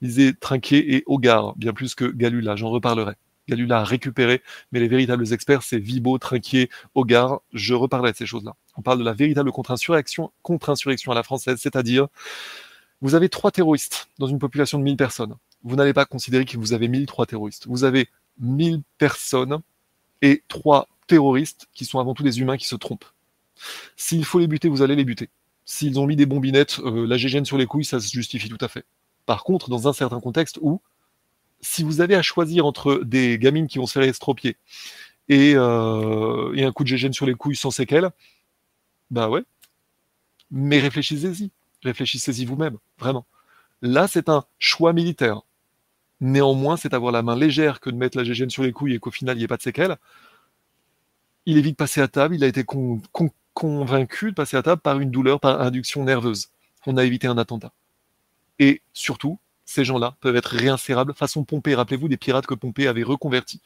Lisez 0.01 0.35
Trinquet 0.35 0.95
et 0.95 1.03
Hogarth, 1.07 1.57
bien 1.59 1.73
plus 1.73 1.95
que 1.95 2.05
Galula, 2.05 2.57
j'en 2.57 2.71
reparlerai. 2.71 3.15
Galula 3.49 3.81
a 3.81 3.85
récupéré, 3.85 4.43
mais 4.73 4.81
les 4.81 4.89
véritables 4.89 5.33
experts, 5.33 5.63
c'est 5.63 5.79
Vibo, 5.79 6.19
Trinquier, 6.19 6.69
Hogarth, 6.95 7.43
je 7.53 7.75
reparlerai 7.75 8.13
de 8.13 8.17
ces 8.17 8.27
choses-là. 8.27 8.57
On 8.77 8.83
parle 8.83 8.99
de 8.99 9.05
la 9.05 9.13
véritable 9.13 9.53
contre-insurrection, 9.53 10.33
contre-insurrection 10.43 11.13
à 11.13 11.15
la 11.15 11.23
française, 11.23 11.59
c'est-à-dire, 11.61 12.09
vous 13.03 13.15
avez 13.15 13.29
trois 13.29 13.51
terroristes 13.51 14.09
dans 14.19 14.27
une 14.27 14.39
population 14.39 14.79
de 14.79 14.85
1000 14.85 14.97
personnes. 14.97 15.35
Vous 15.63 15.77
n'allez 15.77 15.93
pas 15.93 16.07
considérer 16.07 16.45
que 16.45 16.57
vous 16.57 16.73
avez 16.73 16.89
1003 16.89 17.27
terroristes. 17.27 17.67
Vous 17.67 17.85
avez 17.85 18.09
1000 18.41 18.83
personnes 18.99 19.61
et 20.23 20.43
trois 20.49 20.89
terroristes 21.07 21.69
qui 21.75 21.85
sont 21.85 21.99
avant 21.99 22.15
tout 22.15 22.23
des 22.23 22.41
humains 22.41 22.57
qui 22.57 22.67
se 22.67 22.77
trompent. 22.77 23.05
S'il 23.97 24.25
faut 24.25 24.39
les 24.39 24.47
buter, 24.47 24.69
vous 24.69 24.83
allez 24.83 24.97
les 24.97 25.05
buter. 25.05 25.29
S'ils 25.67 26.01
ont 26.01 26.07
mis 26.07 26.17
des 26.17 26.27
bombinettes, 26.27 26.81
euh, 26.81 27.07
la 27.07 27.19
GGN 27.19 27.45
sur 27.45 27.59
les 27.59 27.67
couilles, 27.67 27.85
ça 27.85 28.01
se 28.01 28.11
justifie 28.13 28.49
tout 28.51 28.59
à 28.63 28.69
fait. 28.69 28.87
Par 29.27 29.45
contre, 29.45 29.71
dans 29.71 29.89
un 29.89 29.95
certain 29.95 30.21
contexte 30.21 30.59
où, 30.63 30.81
si 31.61 31.85
vous 31.85 32.01
avez 32.01 32.17
à 32.17 32.23
choisir 32.23 32.67
entre 32.67 33.03
des 33.05 33.39
gamines 33.39 33.69
qui 33.69 33.79
vont 33.79 33.87
se 33.87 33.95
faire 33.95 34.09
estropier 34.09 34.57
et, 35.29 35.55
euh, 35.57 36.55
et 36.55 36.65
un 36.65 36.73
coup 36.73 36.85
de 36.85 36.89
GGN 36.89 37.13
sur 37.13 37.27
les 37.27 37.35
couilles 37.35 37.57
sans 37.57 37.71
séquelles, 37.73 38.11
bah 39.11 39.29
ouais. 39.29 39.45
Mais 40.51 40.79
réfléchissez-y. 40.79 41.51
Réfléchissez-y 41.83 42.45
vous-même, 42.45 42.79
vraiment. 42.99 43.27
Là, 43.83 44.09
c'est 44.09 44.29
un 44.31 44.45
choix 44.59 44.93
militaire. 44.93 45.43
Néanmoins, 46.21 46.77
c'est 46.79 46.95
avoir 46.95 47.13
la 47.13 47.23
main 47.23 47.37
légère 47.37 47.81
que 47.81 47.91
de 47.91 47.97
mettre 47.97 48.19
la 48.19 48.25
GGN 48.25 48.51
sur 48.51 48.65
les 48.65 48.73
couilles 48.73 48.95
et 48.95 49.01
qu'au 49.01 49.13
final, 49.13 49.37
il 49.37 49.41
n'y 49.41 49.45
ait 49.45 49.49
pas 49.49 49.59
de 49.59 49.63
séquelles. 49.63 49.97
Il 51.47 51.57
est 51.57 51.63
vite 51.63 51.79
passé 51.79 52.03
à 52.03 52.09
table, 52.09 52.35
il 52.35 52.45
a 52.45 52.47
été 52.47 52.63
con- 52.65 53.01
convaincu 53.57 54.33
de 54.33 54.35
passer 54.35 54.59
à 54.59 54.63
table 54.63 54.83
par 54.83 55.01
une 55.01 55.11
douleur, 55.11 55.41
par 55.41 55.63
induction 55.63 56.05
nerveuse. 56.05 56.51
On 56.87 56.99
a 56.99 57.05
évité 57.05 57.27
un 57.27 57.39
attentat. 57.39 57.73
Et 58.59 58.83
surtout, 58.93 59.39
ces 59.65 59.83
gens-là 59.83 60.15
peuvent 60.21 60.37
être 60.37 60.51
réinsérables 60.51 61.15
façon 61.15 61.43
Pompée. 61.43 61.75
Rappelez-vous 61.75 62.09
des 62.09 62.19
pirates 62.19 62.47
que 62.47 62.55
Pompée 62.55 62.87
avait 62.87 63.03
reconvertis. 63.03 63.63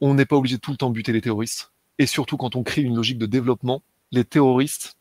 On 0.00 0.14
n'est 0.14 0.26
pas 0.26 0.36
obligé 0.36 0.56
de 0.56 0.60
tout 0.60 0.70
le 0.70 0.76
temps 0.76 0.90
buter 0.90 1.12
les 1.12 1.20
terroristes. 1.20 1.72
Et 1.98 2.06
surtout, 2.06 2.36
quand 2.36 2.54
on 2.54 2.62
crée 2.62 2.82
une 2.82 2.94
logique 2.94 3.18
de 3.18 3.26
développement, 3.26 3.82
les 4.12 4.24
terroristes 4.24 4.96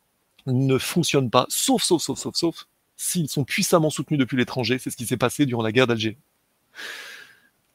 ne 0.48 0.80
fonctionnent 0.80 1.30
pas, 1.30 1.46
sauf, 1.50 1.84
sauf, 1.84 2.02
sauf, 2.02 2.18
sauf, 2.18 2.36
sauf, 2.36 2.68
s'ils 2.98 3.30
sont 3.30 3.44
puissamment 3.44 3.92
soutenus 3.92 4.20
depuis 4.20 4.38
l'étranger. 4.38 4.80
C'est 4.80 4.90
ce 4.90 4.98
qui 4.98 5.06
s'est 5.06 5.18
passé 5.18 5.46
durant 5.46 5.62
la 5.62 5.72
guerre 5.72 5.88
d'Algérie. 5.88 6.18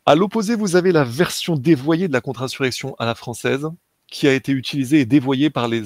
À 0.04 0.16
l'opposé, 0.16 0.56
vous 0.56 0.74
avez 0.74 0.90
la 0.90 1.04
version 1.04 1.54
dévoyée 1.54 2.08
de 2.08 2.12
la 2.12 2.20
contre-insurrection 2.20 2.96
à 2.98 3.06
la 3.06 3.14
française, 3.14 3.68
qui 4.10 4.26
a 4.26 4.34
été 4.34 4.52
utilisée 4.52 5.00
et 5.00 5.06
dévoyée 5.06 5.50
par 5.50 5.68
les, 5.68 5.82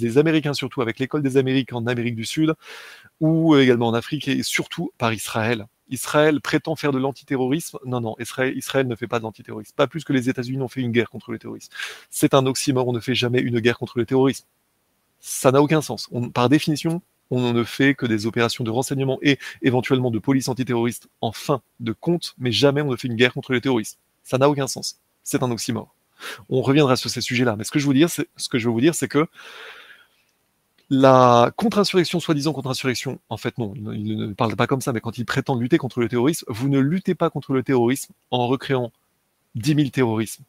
les 0.00 0.18
Américains, 0.18 0.54
surtout 0.54 0.82
avec 0.82 0.98
l'école 0.98 1.22
des 1.22 1.36
Amériques 1.36 1.72
en 1.72 1.86
Amérique 1.86 2.14
du 2.14 2.24
Sud, 2.24 2.54
ou 3.20 3.56
également 3.56 3.88
en 3.88 3.94
Afrique, 3.94 4.28
et 4.28 4.42
surtout 4.42 4.92
par 4.98 5.12
Israël. 5.12 5.66
Israël 5.88 6.40
prétend 6.40 6.76
faire 6.76 6.92
de 6.92 6.98
l'antiterrorisme. 6.98 7.78
Non, 7.84 8.00
non, 8.00 8.16
Israël, 8.18 8.56
Israël 8.56 8.86
ne 8.86 8.96
fait 8.96 9.06
pas 9.06 9.18
de 9.18 9.24
l'antiterrorisme. 9.24 9.72
Pas 9.76 9.86
plus 9.86 10.04
que 10.04 10.12
les 10.12 10.28
États-Unis 10.28 10.60
ont 10.62 10.68
fait 10.68 10.80
une 10.80 10.92
guerre 10.92 11.10
contre 11.10 11.30
le 11.30 11.38
terrorisme. 11.38 11.72
C'est 12.10 12.34
un 12.34 12.46
oxymore, 12.46 12.88
on 12.88 12.92
ne 12.92 13.00
fait 13.00 13.14
jamais 13.14 13.40
une 13.40 13.60
guerre 13.60 13.78
contre 13.78 13.98
le 13.98 14.06
terrorisme. 14.06 14.46
Ça 15.20 15.52
n'a 15.52 15.60
aucun 15.62 15.80
sens. 15.80 16.08
Par 16.32 16.48
définition, 16.48 17.02
on 17.30 17.52
ne 17.52 17.64
fait 17.64 17.94
que 17.94 18.06
des 18.06 18.26
opérations 18.26 18.64
de 18.64 18.70
renseignement 18.70 19.18
et 19.22 19.38
éventuellement 19.62 20.10
de 20.10 20.18
police 20.18 20.48
antiterroriste 20.48 21.08
en 21.20 21.32
fin 21.32 21.62
de 21.80 21.92
compte, 21.92 22.34
mais 22.38 22.52
jamais 22.52 22.82
on 22.82 22.90
ne 22.90 22.96
fait 22.96 23.08
une 23.08 23.16
guerre 23.16 23.32
contre 23.32 23.52
les 23.52 23.60
terroristes. 23.60 23.98
Ça 24.22 24.38
n'a 24.38 24.48
aucun 24.48 24.66
sens. 24.66 25.00
C'est 25.22 25.42
un 25.42 25.50
oxymore. 25.50 25.94
On 26.48 26.62
reviendra 26.62 26.96
sur 26.96 27.10
ces 27.10 27.20
sujets-là. 27.20 27.56
Mais 27.56 27.64
ce 27.64 27.70
que 27.70 27.78
je 27.78 27.86
veux 27.86 28.72
vous 28.72 28.80
dire, 28.80 28.94
c'est 28.94 29.08
que 29.08 29.26
la 30.90 31.52
contre-insurrection, 31.56 32.20
soi-disant 32.20 32.52
contre-insurrection, 32.52 33.18
en 33.28 33.36
fait 33.36 33.56
non, 33.58 33.72
il 33.74 34.16
ne, 34.16 34.32
parle 34.32 34.54
pas 34.56 34.66
comme 34.66 34.80
ça, 34.80 34.92
mais 34.92 35.00
quand 35.00 35.18
il 35.18 35.24
prétend 35.24 35.56
lutter 35.56 35.78
contre 35.78 36.00
le 36.00 36.08
terrorisme, 36.08 36.44
vous 36.48 36.68
ne 36.68 36.78
luttez 36.78 37.14
pas 37.14 37.30
contre 37.30 37.52
le 37.52 37.62
terrorisme 37.62 38.12
en 38.30 38.46
recréant 38.46 38.92
10 39.54 39.74
000 39.74 39.88
terrorismes, 39.90 40.44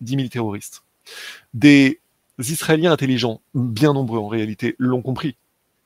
10 0.00 0.16
000 0.16 0.28
terroristes. 0.28 0.82
Des 1.52 2.00
Israéliens 2.38 2.92
intelligents, 2.92 3.40
bien 3.54 3.92
nombreux 3.92 4.18
en 4.18 4.28
réalité, 4.28 4.74
l'ont 4.78 5.02
compris. 5.02 5.36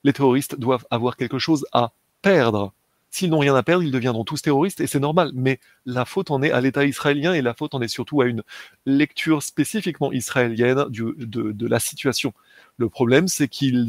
Les 0.05 0.13
terroristes 0.13 0.59
doivent 0.59 0.87
avoir 0.91 1.17
quelque 1.17 1.39
chose 1.39 1.67
à 1.73 1.93
perdre. 2.23 2.73
S'ils 3.11 3.31
n'ont 3.31 3.39
rien 3.39 3.55
à 3.55 3.63
perdre, 3.63 3.85
ils 3.85 3.91
deviendront 3.91 4.25
tous 4.25 4.43
terroristes 4.43 4.81
et 4.81 4.87
c'est 4.87 5.01
normal. 5.01 5.31
Mais 5.35 5.61
la 5.87 6.05
faute 6.05 6.31
en 6.31 6.43
est 6.43 6.51
à 6.51 6.61
l'État 6.61 6.85
israélien 6.85 7.33
et 7.33 7.43
la 7.43 7.55
faute 7.55 7.75
en 7.75 7.81
est 7.81 7.89
surtout 7.89 8.21
à 8.21 8.27
une 8.27 8.43
lecture 8.85 9.43
spécifiquement 9.43 10.13
israélienne 10.13 10.85
de, 10.89 11.67
la 11.67 11.81
situation. 11.81 12.33
Le 12.77 12.89
problème, 12.89 13.29
c'est 13.29 13.49
qu'ils 13.49 13.89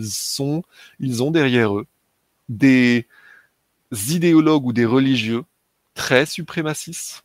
ils 0.99 1.23
ont 1.23 1.31
derrière 1.31 1.77
eux 1.77 1.85
des 2.47 3.05
idéologues 3.91 4.65
ou 4.65 4.73
des 4.73 4.85
religieux 4.85 5.43
très 5.95 6.25
suprémacistes 6.25 7.23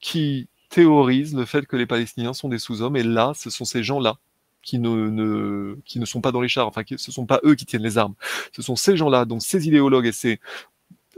qui 0.00 0.48
théorisent 0.68 1.34
le 1.34 1.44
fait 1.44 1.66
que 1.66 1.76
les 1.76 1.86
Palestiniens 1.86 2.32
sont 2.32 2.48
des 2.48 2.58
sous-hommes. 2.58 2.96
Et 2.96 3.02
là, 3.02 3.32
ce 3.34 3.50
sont 3.50 3.64
ces 3.64 3.82
gens-là 3.82 4.18
qui 4.62 4.78
ne, 4.78 5.76
qui 5.84 6.00
ne 6.00 6.04
sont 6.06 6.20
pas 6.20 6.32
dans 6.32 6.40
les 6.40 6.48
chars, 6.48 6.66
enfin, 6.66 6.84
qui, 6.84 6.98
ce 6.98 7.10
ne 7.10 7.12
sont 7.12 7.26
pas 7.26 7.40
eux 7.44 7.54
qui 7.54 7.66
tiennent 7.66 7.82
les 7.82 7.98
armes. 7.98 8.14
Ce 8.54 8.62
sont 8.62 8.76
ces 8.76 8.96
gens-là, 8.96 9.24
donc 9.24 9.42
ces 9.42 9.68
idéologues 9.68 10.06
et 10.06 10.12
ces 10.12 10.40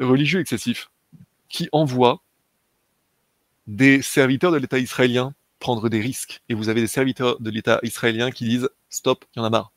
religieux 0.01 0.41
excessifs, 0.41 0.91
qui 1.49 1.69
envoient 1.73 2.23
des 3.67 4.03
serviteurs 4.03 4.53
de 4.53 4.59
l'État 4.59 4.79
israélien 4.79 5.35
prendre 5.59 5.89
des 5.89 6.01
risques. 6.01 6.43
Et 6.49 6.55
vous 6.55 6.69
avez 6.69 6.81
des 6.81 6.87
serviteurs 6.87 7.41
de 7.41 7.51
l'État 7.51 7.81
israélien 7.83 8.31
qui 8.31 8.45
disent 8.45 8.69
stop, 8.91 9.25
il 9.35 9.39
y 9.39 9.43
en 9.43 9.45
a 9.45 9.51
marre. 9.51 9.73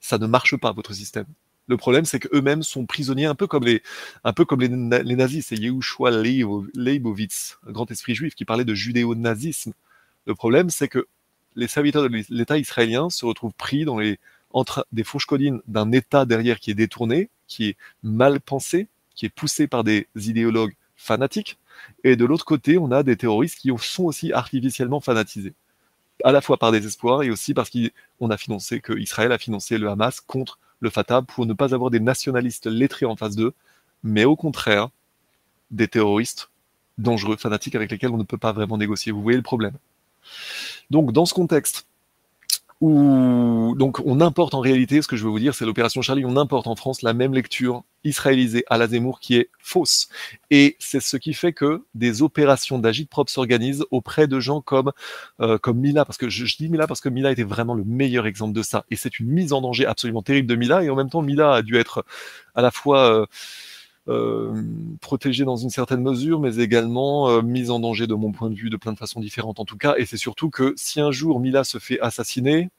Ça 0.00 0.18
ne 0.18 0.26
marche 0.26 0.56
pas, 0.56 0.72
votre 0.72 0.92
système. 0.92 1.26
Le 1.66 1.76
problème, 1.76 2.04
c'est 2.04 2.18
qu'eux-mêmes 2.18 2.62
sont 2.62 2.84
prisonniers, 2.84 3.26
un 3.26 3.34
peu 3.36 3.46
comme 3.46 3.64
les, 3.64 3.82
un 4.24 4.32
peu 4.32 4.44
comme 4.44 4.60
les, 4.60 4.68
na- 4.68 5.02
les 5.02 5.14
nazis. 5.14 5.46
C'est 5.46 5.56
Yehoshua 5.56 6.10
Leibo- 6.10 6.66
Leibovitz, 6.74 7.58
un 7.66 7.70
grand 7.72 7.88
esprit 7.90 8.14
juif, 8.14 8.34
qui 8.34 8.44
parlait 8.44 8.64
de 8.64 8.74
judéo-nazisme. 8.74 9.72
Le 10.26 10.34
problème, 10.34 10.68
c'est 10.68 10.88
que 10.88 11.06
les 11.54 11.68
serviteurs 11.68 12.08
de 12.08 12.24
l'État 12.28 12.58
israélien 12.58 13.08
se 13.08 13.24
retrouvent 13.24 13.52
pris 13.52 13.84
dans 13.84 13.98
les, 13.98 14.18
entre 14.52 14.86
des 14.90 15.04
fourches 15.04 15.26
codines 15.26 15.60
d'un 15.68 15.92
État 15.92 16.24
derrière 16.24 16.58
qui 16.58 16.72
est 16.72 16.74
détourné, 16.74 17.30
qui 17.46 17.68
est 17.68 17.76
mal 18.02 18.40
pensé, 18.40 18.88
qui 19.20 19.26
est 19.26 19.28
poussé 19.28 19.66
par 19.66 19.84
des 19.84 20.08
idéologues 20.16 20.74
fanatiques. 20.96 21.58
Et 22.04 22.16
de 22.16 22.24
l'autre 22.24 22.46
côté, 22.46 22.78
on 22.78 22.90
a 22.90 23.02
des 23.02 23.18
terroristes 23.18 23.58
qui 23.58 23.70
sont 23.78 24.04
aussi 24.04 24.32
artificiellement 24.32 25.00
fanatisés. 25.00 25.52
À 26.24 26.32
la 26.32 26.40
fois 26.40 26.56
par 26.56 26.72
désespoir 26.72 27.22
et 27.22 27.30
aussi 27.30 27.52
parce 27.52 27.68
qu'on 27.68 28.30
a 28.30 28.38
financé, 28.38 28.80
que 28.80 28.94
Israël 28.98 29.30
a 29.32 29.36
financé 29.36 29.76
le 29.76 29.90
Hamas 29.90 30.22
contre 30.22 30.58
le 30.80 30.88
Fatah 30.88 31.20
pour 31.20 31.44
ne 31.44 31.52
pas 31.52 31.74
avoir 31.74 31.90
des 31.90 32.00
nationalistes 32.00 32.64
lettrés 32.64 33.04
en 33.04 33.14
face 33.14 33.36
d'eux, 33.36 33.52
mais 34.02 34.24
au 34.24 34.36
contraire, 34.36 34.88
des 35.70 35.86
terroristes 35.86 36.48
dangereux, 36.96 37.36
fanatiques 37.36 37.74
avec 37.74 37.90
lesquels 37.90 38.12
on 38.12 38.16
ne 38.16 38.24
peut 38.24 38.38
pas 38.38 38.52
vraiment 38.52 38.78
négocier. 38.78 39.12
Vous 39.12 39.20
voyez 39.20 39.36
le 39.36 39.42
problème. 39.42 39.74
Donc, 40.88 41.12
dans 41.12 41.26
ce 41.26 41.34
contexte, 41.34 41.86
où 42.80 43.74
donc 43.76 44.00
on 44.06 44.20
importe 44.20 44.54
en 44.54 44.60
réalité, 44.60 45.02
ce 45.02 45.08
que 45.08 45.16
je 45.16 45.24
veux 45.24 45.30
vous 45.30 45.38
dire, 45.38 45.54
c'est 45.54 45.66
l'opération 45.66 46.00
Charlie, 46.02 46.24
on 46.24 46.36
importe 46.36 46.66
en 46.66 46.76
France 46.76 47.02
la 47.02 47.12
même 47.12 47.34
lecture 47.34 47.84
israélisée 48.04 48.64
à 48.70 48.78
la 48.78 48.86
Zemmour 48.88 49.20
qui 49.20 49.36
est 49.36 49.50
fausse. 49.58 50.08
Et 50.50 50.76
c'est 50.78 51.00
ce 51.00 51.18
qui 51.18 51.34
fait 51.34 51.52
que 51.52 51.84
des 51.94 52.22
opérations 52.22 52.78
d'agite-propre 52.78 53.30
s'organisent 53.30 53.84
auprès 53.90 54.26
de 54.26 54.40
gens 54.40 54.62
comme, 54.62 54.92
euh, 55.40 55.58
comme 55.58 55.78
Mila, 55.78 56.06
parce 56.06 56.16
que 56.16 56.30
je, 56.30 56.46
je, 56.46 56.56
dis 56.56 56.70
Mila 56.70 56.86
parce 56.86 57.02
que 57.02 57.10
Mila 57.10 57.30
était 57.32 57.42
vraiment 57.42 57.74
le 57.74 57.84
meilleur 57.84 58.26
exemple 58.26 58.54
de 58.54 58.62
ça. 58.62 58.84
Et 58.90 58.96
c'est 58.96 59.18
une 59.18 59.28
mise 59.28 59.52
en 59.52 59.60
danger 59.60 59.84
absolument 59.84 60.22
terrible 60.22 60.48
de 60.48 60.56
Mila, 60.56 60.82
et 60.82 60.88
en 60.88 60.96
même 60.96 61.10
temps, 61.10 61.20
Mila 61.20 61.52
a 61.54 61.62
dû 61.62 61.76
être 61.76 62.04
à 62.54 62.62
la 62.62 62.70
fois... 62.70 63.12
Euh, 63.12 63.26
protégée 65.00 65.44
dans 65.44 65.56
une 65.56 65.70
certaine 65.70 66.02
mesure, 66.02 66.40
mais 66.40 66.56
également 66.56 67.28
euh, 67.28 67.42
mise 67.42 67.70
en 67.70 67.80
danger 67.80 68.06
de 68.06 68.14
mon 68.14 68.32
point 68.32 68.50
de 68.50 68.54
vue 68.54 68.70
de 68.70 68.76
plein 68.76 68.92
de 68.92 68.98
façons 68.98 69.20
différentes 69.20 69.60
en 69.60 69.64
tout 69.64 69.76
cas. 69.76 69.94
Et 69.98 70.06
c'est 70.06 70.16
surtout 70.16 70.50
que 70.50 70.74
si 70.76 71.00
un 71.00 71.10
jour 71.10 71.38
Mila 71.38 71.64
se 71.64 71.78
fait 71.78 72.00
assassiner, 72.00 72.70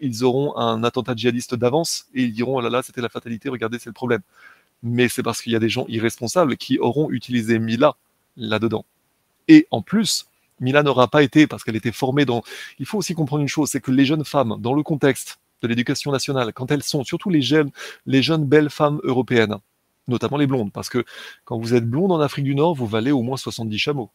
ils 0.00 0.24
auront 0.24 0.56
un 0.56 0.82
attentat 0.84 1.14
djihadiste 1.14 1.54
d'avance 1.54 2.06
et 2.14 2.22
ils 2.22 2.32
diront 2.32 2.56
oh 2.56 2.60
là 2.60 2.70
là 2.70 2.82
c'était 2.82 3.02
la 3.02 3.08
fatalité, 3.08 3.48
regardez 3.48 3.78
c'est 3.78 3.90
le 3.90 3.94
problème. 3.94 4.22
Mais 4.82 5.08
c'est 5.08 5.22
parce 5.22 5.42
qu'il 5.42 5.52
y 5.52 5.56
a 5.56 5.58
des 5.58 5.68
gens 5.68 5.84
irresponsables 5.88 6.56
qui 6.56 6.78
auront 6.78 7.10
utilisé 7.10 7.58
Mila 7.58 7.96
là-dedans. 8.36 8.86
Et 9.48 9.66
en 9.70 9.82
plus, 9.82 10.26
Mila 10.60 10.82
n'aura 10.82 11.08
pas 11.08 11.22
été 11.22 11.46
parce 11.46 11.64
qu'elle 11.64 11.76
était 11.76 11.92
formée 11.92 12.24
dans. 12.24 12.42
Il 12.78 12.86
faut 12.86 12.98
aussi 12.98 13.14
comprendre 13.14 13.42
une 13.42 13.48
chose, 13.48 13.70
c'est 13.70 13.80
que 13.80 13.90
les 13.90 14.04
jeunes 14.04 14.24
femmes, 14.24 14.56
dans 14.60 14.74
le 14.74 14.82
contexte 14.82 15.40
de 15.62 15.68
l'éducation 15.68 16.12
nationale, 16.12 16.52
quand 16.52 16.70
elles 16.70 16.82
sont, 16.82 17.04
surtout 17.04 17.30
les 17.30 17.42
jeunes, 17.42 17.70
les 18.06 18.22
jeunes 18.22 18.44
belles 18.44 18.70
femmes 18.70 19.00
européennes, 19.04 19.56
notamment 20.08 20.36
les 20.36 20.46
blondes, 20.46 20.72
parce 20.72 20.88
que 20.88 21.04
quand 21.44 21.58
vous 21.58 21.74
êtes 21.74 21.88
blonde 21.88 22.12
en 22.12 22.20
Afrique 22.20 22.44
du 22.44 22.54
Nord, 22.54 22.74
vous 22.74 22.86
valez 22.86 23.12
au 23.12 23.22
moins 23.22 23.36
70 23.36 23.78
chameaux. 23.78 24.10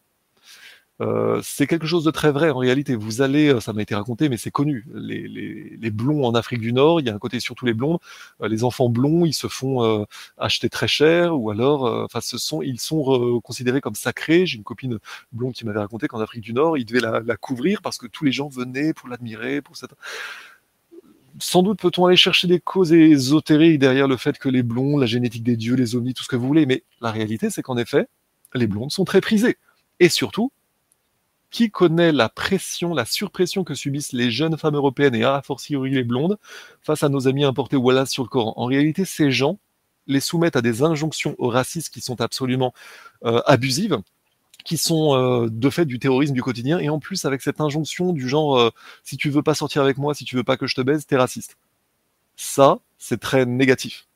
Euh, 1.02 1.40
c'est 1.42 1.66
quelque 1.66 1.86
chose 1.86 2.04
de 2.04 2.10
très 2.10 2.30
vrai 2.32 2.50
en 2.50 2.58
réalité. 2.58 2.94
Vous 2.94 3.20
allez, 3.20 3.48
euh, 3.48 3.60
ça 3.60 3.72
m'a 3.72 3.82
été 3.82 3.94
raconté, 3.94 4.28
mais 4.28 4.38
c'est 4.38 4.50
connu. 4.50 4.86
Les, 4.94 5.28
les, 5.28 5.90
blonds 5.90 6.24
en 6.24 6.34
Afrique 6.34 6.60
du 6.60 6.72
Nord, 6.72 7.00
il 7.00 7.06
y 7.06 7.10
a 7.10 7.14
un 7.14 7.18
côté 7.18 7.38
surtout 7.40 7.66
les 7.66 7.74
blondes. 7.74 7.98
Euh, 8.42 8.48
les 8.48 8.64
enfants 8.64 8.88
blonds, 8.88 9.26
ils 9.26 9.34
se 9.34 9.46
font 9.48 10.06
acheter 10.38 10.70
très 10.70 10.88
cher, 10.88 11.38
ou 11.38 11.50
alors, 11.50 11.84
enfin, 12.04 12.20
ce 12.20 12.38
sont, 12.38 12.62
ils 12.62 12.80
sont 12.80 13.40
considérés 13.44 13.80
comme 13.80 13.94
sacrés. 13.94 14.46
J'ai 14.46 14.56
une 14.56 14.64
copine 14.64 14.98
blonde 15.32 15.52
qui 15.54 15.64
m'avait 15.66 15.80
raconté 15.80 16.08
qu'en 16.08 16.20
Afrique 16.20 16.42
du 16.42 16.52
Nord, 16.52 16.78
ils 16.78 16.84
devaient 16.84 17.00
la, 17.00 17.20
la, 17.20 17.36
couvrir 17.36 17.82
parce 17.82 17.98
que 17.98 18.06
tous 18.06 18.24
les 18.24 18.32
gens 18.32 18.48
venaient 18.48 18.94
pour 18.94 19.08
l'admirer, 19.08 19.60
pour 19.62 19.76
cette 19.76 19.92
sans 21.38 21.62
doute 21.62 21.80
peut-on 21.80 22.06
aller 22.06 22.16
chercher 22.16 22.48
des 22.48 22.60
causes 22.60 22.92
ésotériques 22.92 23.78
derrière 23.78 24.08
le 24.08 24.16
fait 24.16 24.38
que 24.38 24.48
les 24.48 24.62
blonds, 24.62 24.96
la 24.96 25.06
génétique 25.06 25.42
des 25.42 25.56
dieux, 25.56 25.74
les 25.74 25.94
ovnis, 25.94 26.14
tout 26.14 26.24
ce 26.24 26.28
que 26.28 26.36
vous 26.36 26.46
voulez, 26.46 26.66
mais 26.66 26.84
la 27.00 27.10
réalité, 27.10 27.50
c'est 27.50 27.62
qu'en 27.62 27.76
effet, 27.76 28.08
les 28.54 28.66
blondes 28.66 28.90
sont 28.90 29.04
très 29.04 29.20
prisées. 29.20 29.56
Et 30.00 30.08
surtout, 30.08 30.52
qui 31.50 31.70
connaît 31.70 32.12
la 32.12 32.28
pression, 32.28 32.94
la 32.94 33.04
surpression 33.04 33.64
que 33.64 33.74
subissent 33.74 34.12
les 34.12 34.30
jeunes 34.30 34.58
femmes 34.58 34.74
européennes 34.74 35.14
et 35.14 35.24
a 35.24 35.40
fortiori 35.42 35.90
les 35.90 36.04
blondes 36.04 36.38
face 36.82 37.02
à 37.02 37.08
nos 37.08 37.28
amis 37.28 37.44
importés 37.44 37.76
Wallace 37.76 38.10
sur 38.10 38.22
le 38.22 38.28
Coran? 38.28 38.54
En 38.56 38.66
réalité, 38.66 39.04
ces 39.04 39.30
gens 39.30 39.58
les 40.06 40.20
soumettent 40.20 40.56
à 40.56 40.62
des 40.62 40.82
injonctions 40.82 41.34
au 41.38 41.48
racisme 41.48 41.92
qui 41.92 42.00
sont 42.00 42.20
absolument 42.20 42.72
euh, 43.24 43.40
abusives 43.46 43.98
qui 44.66 44.76
sont 44.76 45.14
euh, 45.14 45.48
de 45.48 45.70
fait 45.70 45.86
du 45.86 45.98
terrorisme 45.98 46.34
du 46.34 46.42
quotidien, 46.42 46.78
et 46.78 46.88
en 46.88 46.98
plus 46.98 47.24
avec 47.24 47.40
cette 47.40 47.60
injonction 47.60 48.12
du 48.12 48.28
genre 48.28 48.58
euh, 48.58 48.70
si 49.04 49.16
tu 49.16 49.30
veux 49.30 49.42
pas 49.42 49.54
sortir 49.54 49.80
avec 49.82 49.96
moi, 49.96 50.12
si 50.12 50.24
tu 50.24 50.36
veux 50.36 50.44
pas 50.44 50.56
que 50.56 50.66
je 50.66 50.74
te 50.74 50.80
baise, 50.80 51.06
t'es 51.06 51.16
raciste. 51.16 51.56
Ça, 52.36 52.80
c'est 52.98 53.18
très 53.18 53.46
négatif. 53.46 54.08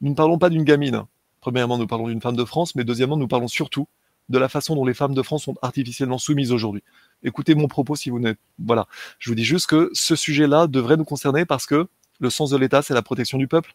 Nous 0.00 0.10
ne 0.10 0.14
parlons 0.14 0.38
pas 0.38 0.48
d'une 0.48 0.64
gamine. 0.64 1.04
Premièrement, 1.40 1.78
nous 1.78 1.86
parlons 1.86 2.08
d'une 2.08 2.20
femme 2.20 2.36
de 2.36 2.44
France, 2.44 2.74
mais 2.74 2.84
deuxièmement, 2.84 3.16
nous 3.16 3.28
parlons 3.28 3.48
surtout 3.48 3.86
de 4.28 4.38
la 4.38 4.48
façon 4.48 4.74
dont 4.74 4.84
les 4.84 4.94
femmes 4.94 5.14
de 5.14 5.22
France 5.22 5.44
sont 5.44 5.54
artificiellement 5.62 6.18
soumises 6.18 6.52
aujourd'hui. 6.52 6.82
Écoutez 7.22 7.54
mon 7.54 7.68
propos 7.68 7.94
si 7.94 8.10
vous 8.10 8.18
n'êtes. 8.18 8.38
Voilà. 8.58 8.86
Je 9.18 9.30
vous 9.30 9.34
dis 9.34 9.44
juste 9.44 9.66
que 9.66 9.90
ce 9.92 10.16
sujet-là 10.16 10.66
devrait 10.66 10.96
nous 10.96 11.04
concerner 11.04 11.44
parce 11.44 11.66
que 11.66 11.88
le 12.20 12.30
sens 12.30 12.50
de 12.50 12.56
l'État, 12.56 12.82
c'est 12.82 12.94
la 12.94 13.02
protection 13.02 13.38
du 13.38 13.46
peuple. 13.46 13.74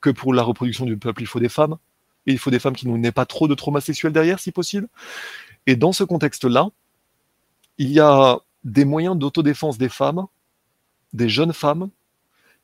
Que 0.00 0.10
pour 0.10 0.34
la 0.34 0.42
reproduction 0.42 0.84
du 0.84 0.96
peuple, 0.96 1.22
il 1.22 1.26
faut 1.26 1.40
des 1.40 1.48
femmes 1.48 1.76
il 2.32 2.38
faut 2.38 2.50
des 2.50 2.58
femmes 2.58 2.74
qui 2.74 2.88
n'aient 2.88 3.12
pas 3.12 3.26
trop 3.26 3.48
de 3.48 3.54
trauma 3.54 3.80
sexuel 3.80 4.12
derrière, 4.12 4.38
si 4.38 4.52
possible. 4.52 4.88
Et 5.66 5.76
dans 5.76 5.92
ce 5.92 6.04
contexte-là, 6.04 6.68
il 7.78 7.90
y 7.90 8.00
a 8.00 8.38
des 8.64 8.84
moyens 8.84 9.16
d'autodéfense 9.16 9.78
des 9.78 9.88
femmes, 9.88 10.26
des 11.12 11.28
jeunes 11.28 11.52
femmes, 11.52 11.90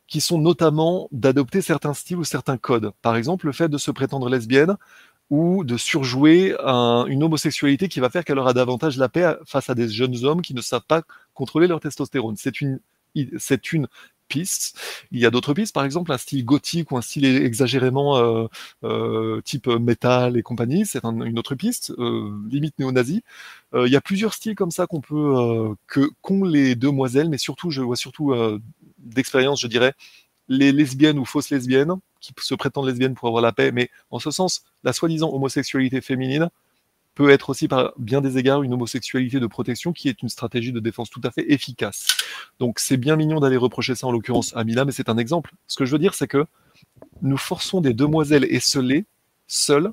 qui 0.06 0.20
sont 0.20 0.38
notamment 0.38 1.08
d'adopter 1.12 1.60
certains 1.60 1.94
styles 1.94 2.16
ou 2.16 2.24
certains 2.24 2.56
codes. 2.56 2.92
Par 3.00 3.16
exemple, 3.16 3.46
le 3.46 3.52
fait 3.52 3.68
de 3.68 3.78
se 3.78 3.90
prétendre 3.90 4.28
lesbienne 4.28 4.76
ou 5.30 5.62
de 5.62 5.76
surjouer 5.76 6.56
un, 6.64 7.06
une 7.06 7.22
homosexualité 7.22 7.88
qui 7.88 8.00
va 8.00 8.10
faire 8.10 8.24
qu'elle 8.24 8.38
aura 8.38 8.52
davantage 8.52 8.96
la 8.96 9.08
paix 9.08 9.36
face 9.46 9.70
à 9.70 9.76
des 9.76 9.88
jeunes 9.88 10.24
hommes 10.24 10.42
qui 10.42 10.54
ne 10.54 10.60
savent 10.60 10.86
pas 10.86 11.02
contrôler 11.32 11.68
leur 11.68 11.78
testostérone. 11.78 12.34
C'est 12.36 12.60
une, 12.60 12.80
c'est 13.38 13.72
une 13.72 13.86
pistes. 14.30 14.78
Il 15.12 15.20
y 15.20 15.26
a 15.26 15.30
d'autres 15.30 15.52
pistes, 15.52 15.74
par 15.74 15.84
exemple 15.84 16.12
un 16.12 16.18
style 16.18 16.44
gothique 16.44 16.90
ou 16.90 16.96
un 16.96 17.02
style 17.02 17.26
exagérément 17.26 18.16
euh, 18.16 18.46
euh, 18.84 19.42
type 19.42 19.66
métal 19.66 20.38
et 20.38 20.42
compagnie, 20.42 20.86
c'est 20.86 21.04
un, 21.04 21.20
une 21.20 21.38
autre 21.38 21.54
piste, 21.54 21.92
euh, 21.98 22.32
limite 22.50 22.78
néo-nazi. 22.78 23.22
Il 23.74 23.88
y 23.88 23.96
a 23.96 24.00
plusieurs 24.00 24.34
styles 24.34 24.56
comme 24.56 24.72
ça 24.72 24.86
qu'on 24.86 25.00
peut 25.00 25.76
que 25.86 26.10
qu'ont 26.22 26.44
les 26.44 26.74
demoiselles, 26.74 27.28
mais 27.28 27.38
surtout, 27.38 27.70
je 27.70 27.82
vois 27.82 27.94
surtout 27.94 28.34
d'expérience, 28.98 29.60
je 29.60 29.68
dirais, 29.68 29.94
les 30.48 30.72
lesbiennes 30.72 31.18
ou 31.20 31.24
fausses 31.24 31.50
lesbiennes 31.50 31.94
qui 32.20 32.32
se 32.40 32.54
prétendent 32.54 32.86
lesbiennes 32.86 33.14
pour 33.14 33.28
avoir 33.28 33.42
la 33.42 33.52
paix, 33.52 33.70
mais 33.72 33.90
en 34.10 34.18
ce 34.18 34.32
sens, 34.32 34.64
la 34.82 34.92
soi-disant 34.92 35.32
homosexualité 35.32 36.00
féminine 36.00 36.50
peut 37.20 37.28
être 37.28 37.50
aussi 37.50 37.68
par 37.68 37.92
bien 37.98 38.22
des 38.22 38.38
égards 38.38 38.62
une 38.62 38.72
homosexualité 38.72 39.40
de 39.40 39.46
protection 39.46 39.92
qui 39.92 40.08
est 40.08 40.22
une 40.22 40.30
stratégie 40.30 40.72
de 40.72 40.80
défense 40.80 41.10
tout 41.10 41.20
à 41.22 41.30
fait 41.30 41.52
efficace. 41.52 42.06
Donc 42.58 42.78
c'est 42.78 42.96
bien 42.96 43.14
mignon 43.14 43.40
d'aller 43.40 43.58
reprocher 43.58 43.94
ça 43.94 44.06
en 44.06 44.10
l'occurrence 44.10 44.56
à 44.56 44.64
Mila, 44.64 44.86
mais 44.86 44.92
c'est 44.92 45.10
un 45.10 45.18
exemple. 45.18 45.52
Ce 45.66 45.76
que 45.76 45.84
je 45.84 45.92
veux 45.92 45.98
dire, 45.98 46.14
c'est 46.14 46.28
que 46.28 46.46
nous 47.20 47.36
forçons 47.36 47.82
des 47.82 47.92
demoiselles 47.92 48.44
esselées, 48.44 49.04
seules, 49.48 49.92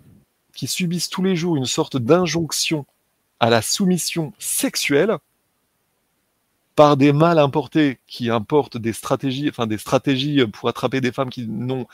qui 0.56 0.68
subissent 0.68 1.10
tous 1.10 1.22
les 1.22 1.36
jours 1.36 1.58
une 1.58 1.66
sorte 1.66 1.98
d'injonction 1.98 2.86
à 3.42 3.50
la 3.50 3.62
soumission 3.62 4.32
sexuelle 4.40 5.18
par 6.78 6.96
des 6.96 7.12
mâles 7.12 7.40
importés 7.40 7.98
qui 8.06 8.30
importent 8.30 8.78
des 8.78 8.94
stratégies, 8.94 9.50
enfin 9.50 9.66
des 9.66 9.80
stratégies 9.80 10.46
pour 10.46 10.70
attraper 10.70 11.02
des 11.02 11.12
femmes 11.12 11.32
qui 11.32 11.48
n'ont 11.48 11.88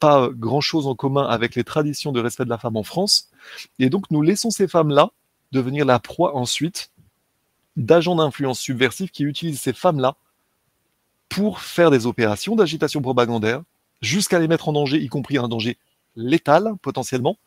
pas 0.00 0.28
grand 0.28 0.60
chose 0.60 0.86
en 0.86 0.94
commun 0.94 1.26
avec 1.26 1.54
les 1.54 1.64
traditions 1.64 2.12
de 2.12 2.20
respect 2.20 2.44
de 2.44 2.50
la 2.50 2.58
femme 2.58 2.76
en 2.76 2.82
France. 2.82 3.30
Et 3.78 3.88
donc 3.88 4.10
nous 4.10 4.20
laissons 4.20 4.50
ces 4.50 4.68
femmes-là 4.68 5.12
devenir 5.50 5.86
la 5.86 5.98
proie 5.98 6.36
ensuite 6.36 6.90
d'agents 7.78 8.16
d'influence 8.16 8.60
subversifs 8.60 9.12
qui 9.12 9.24
utilisent 9.24 9.62
ces 9.62 9.72
femmes-là 9.72 10.14
pour 11.30 11.60
faire 11.60 11.90
des 11.90 12.04
opérations 12.04 12.54
d'agitation 12.54 13.00
propagandaire 13.00 13.62
jusqu'à 14.02 14.38
les 14.38 14.46
mettre 14.46 14.68
en 14.68 14.74
danger, 14.74 14.98
y 14.98 15.08
compris 15.08 15.38
un 15.38 15.48
danger 15.48 15.78
létal 16.16 16.74
potentiellement. 16.82 17.38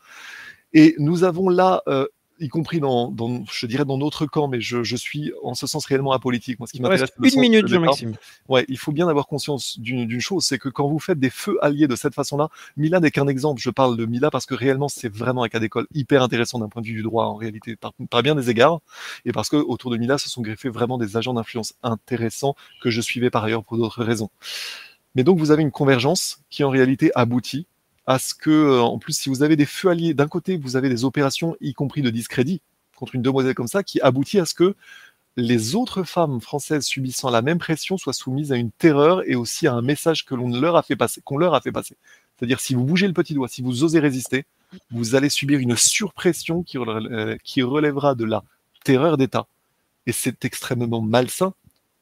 Et 0.73 0.95
nous 0.97 1.25
avons 1.25 1.47
là 1.47 1.83
euh, 1.87 2.07
y 2.41 2.49
compris 2.49 2.79
dans, 2.79 3.09
dans, 3.09 3.45
je 3.51 3.65
dirais 3.67 3.85
dans 3.85 3.97
notre 3.97 4.25
camp, 4.25 4.47
mais 4.47 4.59
je, 4.59 4.83
je, 4.83 4.95
suis 4.95 5.31
en 5.43 5.53
ce 5.53 5.67
sens 5.67 5.85
réellement 5.85 6.11
apolitique. 6.11 6.59
Moi, 6.59 6.67
ce 6.67 6.73
qui 6.73 6.81
m'intéresse, 6.81 7.11
une 7.21 7.39
minute, 7.39 7.67
Jean-Maxime. 7.67 8.15
Ouais, 8.49 8.65
il 8.67 8.77
faut 8.77 8.91
bien 8.91 9.07
avoir 9.07 9.27
conscience 9.27 9.79
d'une 9.79 10.19
chose, 10.19 10.43
c'est 10.43 10.57
que 10.57 10.69
quand 10.69 10.87
vous 10.87 10.99
faites 10.99 11.19
des 11.19 11.29
feux 11.29 11.57
alliés 11.63 11.87
de 11.87 11.95
cette 11.95 12.15
façon-là, 12.15 12.49
Mila 12.77 12.99
n'est 12.99 13.11
qu'un 13.11 13.27
exemple. 13.27 13.61
Je 13.61 13.69
parle 13.69 13.95
de 13.95 14.05
Mila 14.05 14.31
parce 14.31 14.45
que 14.45 14.55
réellement, 14.55 14.89
c'est 14.89 15.13
vraiment 15.13 15.43
un 15.43 15.49
cas 15.49 15.59
d'école 15.59 15.87
hyper 15.93 16.23
intéressant 16.23 16.59
d'un 16.59 16.67
point 16.67 16.81
de 16.81 16.87
vue 16.87 16.95
du 16.95 17.03
droit 17.03 17.25
en 17.25 17.35
réalité, 17.35 17.75
par, 17.75 17.93
par 18.09 18.23
bien 18.23 18.35
des 18.35 18.49
égards, 18.49 18.79
et 19.25 19.31
parce 19.31 19.49
que 19.49 19.57
autour 19.57 19.91
de 19.91 19.97
Mila 19.97 20.17
se 20.17 20.29
sont 20.29 20.41
greffés 20.41 20.69
vraiment 20.69 20.97
des 20.97 21.17
agents 21.17 21.33
d'influence 21.33 21.73
intéressants 21.83 22.55
que 22.81 22.89
je 22.89 23.01
suivais 23.01 23.29
par 23.29 23.43
ailleurs 23.43 23.63
pour 23.63 23.77
d'autres 23.77 24.03
raisons. 24.03 24.29
Mais 25.15 25.23
donc, 25.23 25.37
vous 25.37 25.51
avez 25.51 25.61
une 25.61 25.71
convergence 25.71 26.39
qui 26.49 26.63
en 26.63 26.69
réalité 26.69 27.11
aboutit 27.15 27.67
à 28.07 28.19
ce 28.19 28.33
que, 28.33 28.49
euh, 28.49 28.81
en 28.81 28.99
plus, 28.99 29.13
si 29.13 29.29
vous 29.29 29.43
avez 29.43 29.55
des 29.55 29.65
feux 29.65 29.89
alliés, 29.89 30.13
d'un 30.13 30.27
côté, 30.27 30.57
vous 30.57 30.75
avez 30.75 30.89
des 30.89 31.03
opérations, 31.03 31.55
y 31.61 31.73
compris 31.73 32.01
de 32.01 32.09
discrédit, 32.09 32.61
contre 32.95 33.15
une 33.15 33.21
demoiselle 33.21 33.55
comme 33.55 33.67
ça, 33.67 33.83
qui 33.83 34.01
aboutit 34.01 34.39
à 34.39 34.45
ce 34.45 34.53
que 34.53 34.75
les 35.37 35.75
autres 35.75 36.03
femmes 36.03 36.41
françaises 36.41 36.85
subissant 36.85 37.29
la 37.29 37.41
même 37.41 37.57
pression 37.57 37.97
soient 37.97 38.13
soumises 38.13 38.51
à 38.51 38.57
une 38.57 38.71
terreur 38.71 39.23
et 39.29 39.35
aussi 39.35 39.65
à 39.65 39.73
un 39.73 39.81
message 39.81 40.25
que 40.25 40.35
l'on 40.35 40.49
leur 40.49 40.75
a 40.75 40.83
fait 40.83 40.95
passer, 40.95 41.21
qu'on 41.23 41.37
leur 41.37 41.53
a 41.53 41.61
fait 41.61 41.71
passer. 41.71 41.95
C'est-à-dire, 42.37 42.59
si 42.59 42.75
vous 42.75 42.83
bougez 42.83 43.07
le 43.07 43.13
petit 43.13 43.33
doigt, 43.33 43.47
si 43.47 43.61
vous 43.61 43.83
osez 43.83 43.99
résister, 43.99 44.45
vous 44.89 45.15
allez 45.15 45.29
subir 45.29 45.59
une 45.59 45.75
surpression 45.75 46.63
qui, 46.63 46.77
qui 47.43 47.61
relèvera 47.61 48.15
de 48.15 48.25
la 48.25 48.43
terreur 48.83 49.17
d'État. 49.17 49.47
Et 50.05 50.11
c'est 50.11 50.43
extrêmement 50.43 51.01
malsain 51.01 51.53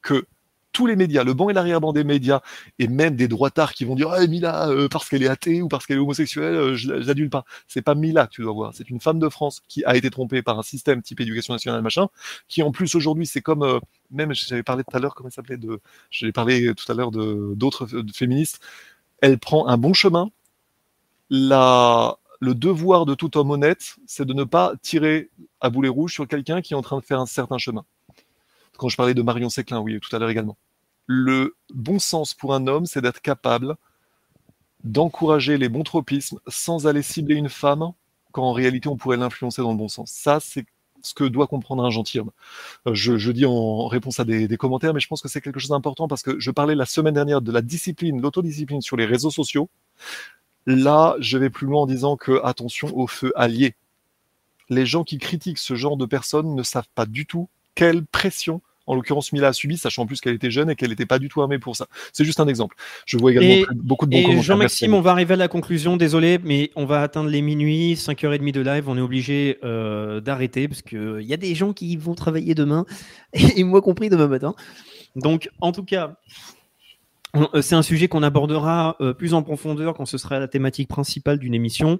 que 0.01 0.26
tous 0.71 0.85
les 0.85 0.95
médias, 0.95 1.23
le 1.23 1.33
banc 1.33 1.49
et 1.49 1.53
l'arrière-ban 1.53 1.93
des 1.93 2.03
médias, 2.03 2.41
et 2.77 2.87
même 2.87 3.15
des 3.15 3.27
droitards 3.27 3.73
qui 3.73 3.85
vont 3.85 3.95
dire 3.95 4.11
ah, 4.11 4.25
Mila, 4.27 4.69
euh, 4.69 4.87
parce 4.87 5.09
qu'elle 5.09 5.23
est 5.23 5.27
athée 5.27 5.61
ou 5.61 5.67
parce 5.67 5.85
qu'elle 5.85 5.97
est 5.97 6.01
homosexuelle, 6.01 6.55
euh, 6.55 6.75
je 6.75 6.91
l'adule 6.91 7.29
pas. 7.29 7.45
C'est 7.67 7.81
pas 7.81 7.95
Mila 7.95 8.27
que 8.27 8.33
tu 8.33 8.41
dois 8.41 8.53
voir, 8.53 8.73
c'est 8.73 8.89
une 8.89 8.99
femme 8.99 9.19
de 9.19 9.29
France 9.29 9.61
qui 9.67 9.83
a 9.85 9.95
été 9.95 10.09
trompée 10.09 10.41
par 10.41 10.59
un 10.59 10.63
système 10.63 11.01
type 11.01 11.19
éducation 11.21 11.53
nationale, 11.53 11.81
machin, 11.81 12.07
qui 12.47 12.63
en 12.63 12.71
plus 12.71 12.95
aujourd'hui, 12.95 13.25
c'est 13.25 13.41
comme, 13.41 13.63
euh, 13.63 13.79
même 14.11 14.33
j'avais 14.33 14.63
parlé 14.63 14.83
tout 14.83 14.95
à 14.95 14.99
l'heure, 14.99 15.15
comment 15.15 15.29
ça 15.29 15.37
s'appelait, 15.37 15.57
de, 15.57 15.79
j'avais 16.11 16.31
parlé 16.31 16.73
tout 16.75 16.91
à 16.91 16.95
l'heure 16.95 17.11
de 17.11 17.53
d'autres 17.55 17.87
féministes, 18.13 18.59
elle 19.21 19.39
prend 19.39 19.67
un 19.67 19.77
bon 19.77 19.93
chemin. 19.93 20.29
La, 21.31 22.17
le 22.39 22.55
devoir 22.55 23.05
de 23.05 23.13
tout 23.15 23.37
homme 23.37 23.51
honnête, 23.51 23.97
c'est 24.07 24.25
de 24.25 24.33
ne 24.33 24.43
pas 24.43 24.73
tirer 24.81 25.29
à 25.61 25.69
boulet 25.69 25.89
rouge 25.89 26.13
sur 26.13 26.27
quelqu'un 26.27 26.61
qui 26.61 26.73
est 26.73 26.77
en 26.77 26.81
train 26.81 26.97
de 26.97 27.03
faire 27.03 27.19
un 27.19 27.25
certain 27.25 27.57
chemin 27.57 27.85
quand 28.79 28.90
je 28.90 28.97
parlais 28.97 29.13
de 29.13 29.22
Marion 29.22 29.49
Séclin, 29.49 29.79
oui, 29.79 29.99
tout 29.99 30.15
à 30.15 30.19
l'heure 30.19 30.29
également. 30.29 30.58
le 31.06 31.56
bon 31.74 31.99
sens 31.99 32.33
pour 32.33 32.53
un 32.53 32.67
homme, 32.67 32.85
c'est 32.85 33.01
d'être 33.01 33.22
capable 33.22 33.76
d'encourager 34.83 35.58
les 35.58 35.69
bons 35.69 35.83
tropismes 35.83 36.40
sans 36.47 36.88
aller 36.88 37.01
cibler 37.01 37.35
une 37.35 37.49
femme, 37.49 37.92
quand 38.31 38.44
en 38.44 38.53
réalité 38.53 38.88
on 38.88 38.95
pourrait 38.95 39.17
l'influencer 39.17 39.62
dans 39.62 39.72
le 39.72 39.78
bon 39.78 39.88
sens. 39.88 40.12
Ça, 40.12 40.40
c'est 40.40 40.65
ce 41.01 41.13
que 41.13 41.24
doit 41.24 41.47
comprendre 41.47 41.83
un 41.83 41.90
gentilhomme. 41.90 42.31
Euh, 42.88 42.94
je, 42.94 43.31
dis 43.31 43.45
en 43.45 43.88
réponse 43.88 44.19
à 44.19 44.26
des, 44.26 44.47
des 44.47 44.58
commentaires, 44.58 44.94
mais 44.94 44.99
je 44.99 45.08
pense 45.08 45.22
que 45.22 45.28
c'est 45.28 45.42
quelque 45.42 45.60
chose 45.60 45.69
d'important 45.69 46.08
parce 46.08 46.22
que 46.22 46.40
je 46.40 46.51
parlais 46.51 46.76
la 46.76 46.85
semaine 46.85 47.13
dernière 47.13 47.42
de 47.42 47.51
la 47.51 47.62
discipline, 47.62 48.22
l'autodiscipline 48.22 48.81
sur 48.81 48.97
les 48.97 49.06
réseaux 49.06 49.31
sociaux. 49.31 49.69
Là, 50.65 51.15
je 51.19 51.38
vais 51.38 51.49
plus 51.49 51.67
loin 51.67 51.81
en 51.81 51.85
disant 51.85 52.17
que 52.17 52.42
attention 52.44 52.95
au 52.95 53.08
feu 53.08 53.31
allié. 53.35 53.76
Les 54.69 54.85
gens 54.85 55.03
qui 55.03 55.17
critiquent 55.17 55.58
ce 55.58 55.76
genre 55.76 55.97
de 55.97 56.06
personnes 56.06 56.53
ne 56.53 56.63
savent 56.63 56.90
pas 56.95 57.06
du 57.06 57.26
tout 57.26 57.49
quelle 57.76 58.06
pression 58.06 58.62
en 58.89 58.95
l'occurrence 58.95 59.31
Mila 59.31 59.49
a 59.49 59.53
subi, 59.53 59.77
sachant 59.77 60.01
en 60.01 60.05
plus 60.07 60.19
qu'elle 60.19 60.33
était 60.33 60.49
jeune 60.49 60.72
et 60.72 60.75
qu'elle 60.75 60.89
n'était 60.89 61.05
pas 61.05 61.19
du 61.19 61.29
tout 61.29 61.41
armée 61.41 61.59
pour 61.59 61.75
ça. 61.75 61.85
C'est 62.11 62.25
juste 62.25 62.39
un 62.39 62.47
exemple. 62.47 62.75
Je 63.05 63.17
vois 63.17 63.31
également 63.31 63.49
Et- 63.49 63.65
beaucoup 63.75 64.07
de 64.07 64.11
bons 64.11 64.22
commentaires. 64.23 64.43
Jean-Maxime, 64.43 64.93
on 64.95 65.01
va 65.01 65.11
arriver 65.11 65.35
à 65.35 65.38
la 65.38 65.47
conclusion. 65.47 65.95
Désolé, 65.95 66.39
mais 66.43 66.72
on 66.75 66.85
va 66.85 67.01
atteindre 67.03 67.29
les 67.29 67.43
minuit, 67.43 67.93
5h30 67.95 68.51
de 68.51 68.61
live. 68.61 68.89
On 68.89 68.97
est 68.97 69.01
obligé 69.01 69.59
euh, 69.63 70.22
d'arrêter 70.22 70.67
parce 70.67 70.81
qu'il 70.81 71.22
y 71.22 71.33
a 71.33 71.38
des 71.38 71.53
gens 71.53 71.72
qui 71.72 71.97
vont 71.97 72.15
travailler 72.15 72.55
demain, 72.55 72.85
et 73.33 73.63
moi 73.63 73.81
compris 73.83 74.09
demain 74.09 74.27
matin. 74.27 74.55
Donc, 75.15 75.49
en 75.61 75.72
tout 75.72 75.83
cas, 75.83 76.07
euh, 76.07 76.13
c'est 77.62 77.76
un 77.76 77.83
sujet 77.83 78.08
qu'on 78.08 78.24
abordera 78.24 78.95
euh, 79.01 79.13
plus 79.13 79.33
en 79.33 79.44
profondeur 79.44 79.94
quand 79.94 80.06
ce 80.06 80.17
sera 80.17 80.40
la 80.40 80.47
thématique 80.47 80.88
principale 80.88 81.38
d'une 81.38 81.53
émission, 81.53 81.99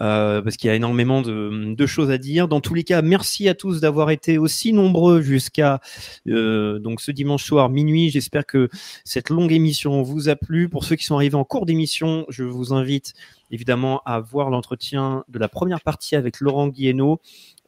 euh, 0.00 0.42
parce 0.42 0.56
qu'il 0.56 0.68
y 0.68 0.70
a 0.70 0.74
énormément 0.74 1.22
de, 1.22 1.86
choses 1.86 2.10
à 2.10 2.18
dire. 2.18 2.48
Dans 2.48 2.60
tous 2.60 2.74
les 2.74 2.82
cas, 2.82 3.02
merci 3.02 3.48
à 3.48 3.54
tous 3.54 3.80
d'avoir 3.80 4.10
été 4.10 4.38
aussi 4.38 4.72
nombreux 4.72 5.20
jusqu'à 5.20 5.80
euh, 6.28 6.78
donc 6.78 7.00
ce 7.00 7.10
dimanche 7.10 7.44
soir 7.44 7.68
minuit. 7.68 8.10
J'espère 8.10 8.46
que 8.46 8.68
cette 9.04 9.30
longue 9.30 9.52
émission 9.52 10.02
vous 10.02 10.28
a 10.28 10.36
plu. 10.36 10.68
Pour 10.68 10.84
ceux 10.84 10.96
qui 10.96 11.04
sont 11.04 11.14
arrivés 11.14 11.36
en 11.36 11.44
cours 11.44 11.66
d'émission, 11.66 12.24
je 12.28 12.42
vous 12.42 12.72
invite 12.72 13.14
évidemment 13.50 14.02
à 14.04 14.20
voir 14.20 14.50
l'entretien 14.50 15.24
de 15.28 15.38
la 15.38 15.48
première 15.48 15.80
partie 15.80 16.16
avec 16.16 16.40
Laurent 16.40 16.70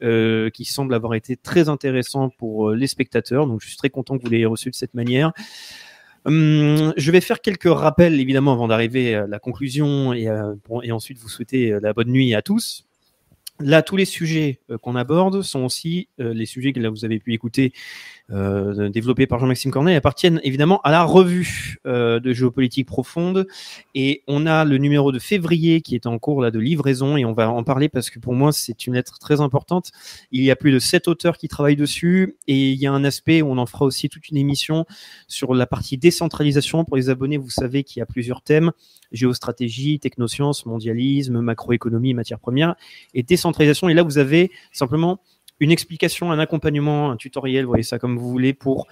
euh, 0.03 0.51
qui 0.51 0.65
semble 0.65 0.95
avoir 0.95 1.15
été 1.15 1.37
très 1.37 1.69
intéressant 1.69 2.31
pour 2.31 2.71
euh, 2.71 2.75
les 2.75 2.87
spectateurs. 2.87 3.47
Donc 3.47 3.61
je 3.63 3.69
suis 3.69 3.77
très 3.77 3.91
content 3.91 4.19
que 4.19 4.23
vous 4.23 4.31
l'ayez 4.31 4.47
reçu 4.47 4.71
de 4.71 4.75
cette 4.75 4.95
manière. 4.95 5.33
Hum, 6.27 6.93
je 6.97 7.13
vais 7.13 7.21
faire 7.21 7.41
quelques 7.41 7.73
rappels 7.73 8.19
évidemment 8.19 8.53
avant 8.53 8.67
d'arriver 8.67 9.15
à 9.15 9.29
la 9.29 9.39
conclusion 9.39 10.13
et, 10.13 10.29
euh, 10.29 10.55
ensuite 10.91 11.19
vous 11.19 11.29
souhaiter 11.29 11.71
euh, 11.71 11.79
la 11.81 11.93
bonne 11.93 12.09
nuit 12.09 12.35
à 12.35 12.43
tous. 12.43 12.85
Là, 13.61 13.81
tous 13.81 13.95
les 13.95 14.05
sujets 14.05 14.59
euh, 14.69 14.77
qu'on 14.77 14.97
aborde 14.97 15.43
sont 15.43 15.65
aussi 15.65 16.09
les 16.19 16.45
sujets 16.45 16.73
que 16.73 16.81
là, 16.81 16.91
vous 16.91 17.05
avez 17.05 17.21
pu 17.21 17.33
écouter 17.33 17.73
euh, 18.33 18.89
développés 18.89 19.29
par 19.29 19.39
Jean-Maxime 19.39 19.71
Cornet 19.71 19.93
et 19.93 19.97
appartiennent 19.97 20.41
évidemment 20.43 20.81
à 20.83 20.91
la 20.91 21.05
revue 21.05 21.79
euh, 21.87 22.19
de 22.19 22.33
géopolitique 22.33 22.87
profonde. 22.87 23.47
Et 23.95 24.23
on 24.27 24.47
a 24.47 24.65
le 24.65 24.79
numéro 24.79 25.13
de 25.13 25.19
février 25.19 25.81
qui 25.81 25.95
est 25.95 26.07
en 26.07 26.19
cours 26.19 26.43
là 26.43 26.51
de 26.51 26.59
livraison 26.59 27.17
et 27.17 27.25
on 27.25 27.33
va 27.33 27.51
en 27.51 27.63
parler 27.63 27.89
parce 27.89 28.11
que 28.11 28.19
pour 28.19 28.35
moi 28.35 28.51
c'est 28.51 28.87
une 28.87 28.95
lettre 28.95 29.19
très 29.21 29.41
importante. 29.41 29.93
Il 30.33 30.43
y 30.43 30.51
a 30.51 30.57
plus 30.57 30.73
de 30.73 30.81
sept 30.81 31.07
auteurs 31.07 31.39
qui 31.39 31.47
travaillent 31.47 31.77
dessus 31.77 32.37
et 32.49 32.73
il 32.73 32.79
y 32.79 32.87
a 32.87 32.93
un 32.93 33.05
aspect 33.05 33.43
où 33.43 33.51
on 33.51 33.59
en 33.59 33.67
fera 33.67 33.85
aussi 33.85 34.09
toute 34.09 34.29
une 34.29 34.37
émission 34.37 34.87
sur 35.29 35.55
la 35.55 35.67
partie 35.67 35.97
décentralisation. 35.97 36.85
Pour 36.85 36.97
les 36.97 37.11
abonnés, 37.11 37.37
vous 37.37 37.51
savez 37.51 37.85
qu'il 37.85 38.01
y 38.01 38.03
a 38.03 38.07
plusieurs 38.07 38.43
thèmes 38.43 38.73
géostratégie, 39.13 39.99
technosciences, 39.99 40.67
mondialisme, 40.67 41.41
macroéconomie, 41.41 42.15
matières 42.15 42.39
premières 42.39 42.75
et 43.15 43.23
décentralisation. 43.23 43.89
Et 43.89 43.95
là, 43.95 44.03
vous 44.03 44.19
avez 44.19 44.51
simplement 44.73 45.21
une 45.61 45.71
explication, 45.71 46.31
un 46.31 46.39
accompagnement, 46.39 47.11
un 47.11 47.17
tutoriel, 47.17 47.65
vous 47.65 47.71
voyez 47.71 47.83
ça 47.83 47.99
comme 47.99 48.19
vous 48.19 48.29
voulez, 48.29 48.53
pour 48.53 48.87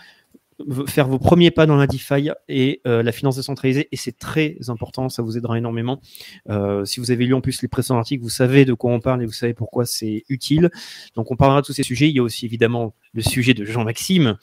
faire 0.86 1.08
vos 1.08 1.18
premiers 1.18 1.50
pas 1.50 1.66
dans 1.66 1.76
la 1.76 1.86
DeFi 1.86 2.30
et 2.48 2.80
euh, 2.86 3.02
la 3.02 3.12
finance 3.12 3.36
décentralisée. 3.36 3.88
Et 3.92 3.96
c'est 3.96 4.16
très 4.16 4.56
important, 4.68 5.08
ça 5.08 5.22
vous 5.22 5.36
aidera 5.36 5.58
énormément. 5.58 6.00
Euh, 6.48 6.84
si 6.84 7.00
vous 7.00 7.10
avez 7.10 7.26
lu 7.26 7.34
en 7.34 7.40
plus 7.40 7.60
les 7.62 7.68
précédents 7.68 7.98
articles, 7.98 8.22
vous 8.22 8.30
savez 8.30 8.64
de 8.64 8.72
quoi 8.72 8.92
on 8.92 9.00
parle 9.00 9.22
et 9.22 9.26
vous 9.26 9.32
savez 9.32 9.54
pourquoi 9.54 9.84
c'est 9.84 10.24
utile. 10.28 10.70
Donc 11.16 11.30
on 11.30 11.36
parlera 11.36 11.60
de 11.60 11.66
tous 11.66 11.72
ces 11.72 11.82
sujets. 11.82 12.08
Il 12.08 12.16
y 12.16 12.20
a 12.20 12.22
aussi 12.22 12.44
évidemment 12.44 12.94
le 13.12 13.22
sujet 13.22 13.54
de 13.54 13.64
Jean-Maxime 13.64 14.36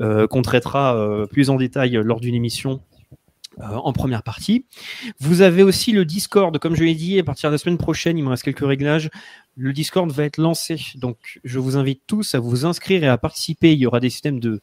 euh, 0.00 0.26
qu'on 0.26 0.42
traitera 0.42 1.26
plus 1.30 1.50
en 1.50 1.56
détail 1.56 1.98
lors 2.02 2.20
d'une 2.20 2.34
émission 2.34 2.80
en 3.60 3.92
première 3.92 4.22
partie. 4.22 4.66
Vous 5.18 5.42
avez 5.42 5.64
aussi 5.64 5.90
le 5.90 6.04
Discord, 6.04 6.56
comme 6.58 6.76
je 6.76 6.84
l'ai 6.84 6.94
dit, 6.94 7.18
à 7.18 7.24
partir 7.24 7.50
de 7.50 7.54
la 7.54 7.58
semaine 7.58 7.78
prochaine, 7.78 8.16
il 8.16 8.22
me 8.22 8.28
reste 8.28 8.44
quelques 8.44 8.64
réglages. 8.64 9.10
Le 9.60 9.72
Discord 9.72 10.08
va 10.12 10.22
être 10.22 10.36
lancé, 10.36 10.80
donc 10.94 11.40
je 11.42 11.58
vous 11.58 11.76
invite 11.76 12.02
tous 12.06 12.36
à 12.36 12.38
vous 12.38 12.64
inscrire 12.64 13.02
et 13.02 13.08
à 13.08 13.18
participer. 13.18 13.72
Il 13.72 13.80
y 13.80 13.86
aura 13.86 13.98
des 13.98 14.08
systèmes 14.08 14.38
de, 14.38 14.60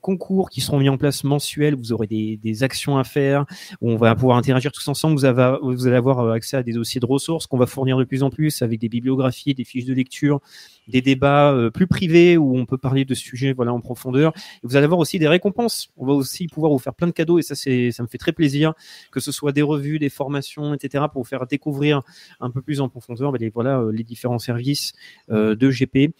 concours 0.00 0.50
qui 0.50 0.60
seront 0.60 0.78
mis 0.78 0.88
en 0.88 0.96
place 0.96 1.24
mensuels. 1.24 1.74
Vous 1.74 1.92
aurez 1.92 2.06
des, 2.06 2.62
actions 2.62 2.96
à 2.96 3.02
faire 3.02 3.44
où 3.80 3.90
on 3.90 3.96
va 3.96 4.14
pouvoir 4.14 4.36
interagir 4.36 4.70
tous 4.70 4.86
ensemble. 4.86 5.16
Vous 5.16 5.26
allez 5.26 5.96
avoir 5.96 6.20
euh, 6.20 6.32
accès 6.32 6.56
à 6.56 6.62
des 6.62 6.72
dossiers 6.72 7.00
de 7.00 7.06
ressources 7.06 7.48
qu'on 7.48 7.58
va 7.58 7.66
fournir 7.66 7.98
de 7.98 8.04
plus 8.04 8.22
en 8.22 8.30
plus 8.30 8.62
avec 8.62 8.78
des 8.78 8.88
bibliographies, 8.88 9.52
des 9.52 9.64
fiches 9.64 9.84
de 9.84 9.92
lecture, 9.92 10.40
des 10.86 11.02
débats 11.02 11.50
euh, 11.52 11.70
plus 11.70 11.88
privés 11.88 12.36
où 12.36 12.56
on 12.56 12.66
peut 12.66 12.78
parler 12.78 13.04
de 13.04 13.14
sujets 13.14 13.52
voilà 13.52 13.72
en 13.72 13.80
profondeur. 13.80 14.32
Et 14.36 14.66
vous 14.68 14.76
allez 14.76 14.84
avoir 14.84 15.00
aussi 15.00 15.18
des 15.18 15.26
récompenses. 15.26 15.88
On 15.96 16.06
va 16.06 16.12
aussi 16.12 16.46
pouvoir 16.46 16.70
vous 16.70 16.78
faire 16.78 16.94
plein 16.94 17.08
de 17.08 17.12
cadeaux 17.12 17.40
et 17.40 17.42
ça 17.42 17.56
c'est 17.56 17.90
ça 17.90 18.04
me 18.04 18.08
fait 18.08 18.18
très 18.18 18.32
plaisir 18.32 18.74
que 19.10 19.18
ce 19.18 19.32
soit 19.32 19.50
des 19.50 19.62
revues, 19.62 19.98
des 19.98 20.08
formations, 20.08 20.72
etc. 20.72 21.04
pour 21.12 21.22
vous 21.22 21.28
faire 21.28 21.48
découvrir 21.48 22.02
un 22.38 22.50
peu 22.50 22.62
plus 22.62 22.80
en 22.80 22.88
profondeur 22.88 23.32
ben, 23.32 23.40
les 23.40 23.50
voilà 23.50 23.80
euh, 23.80 23.90
les 23.90 24.04
différents 24.04 24.35
services 24.38 24.92
euh, 25.30 25.54
de 25.54 25.70
GP. 25.70 26.14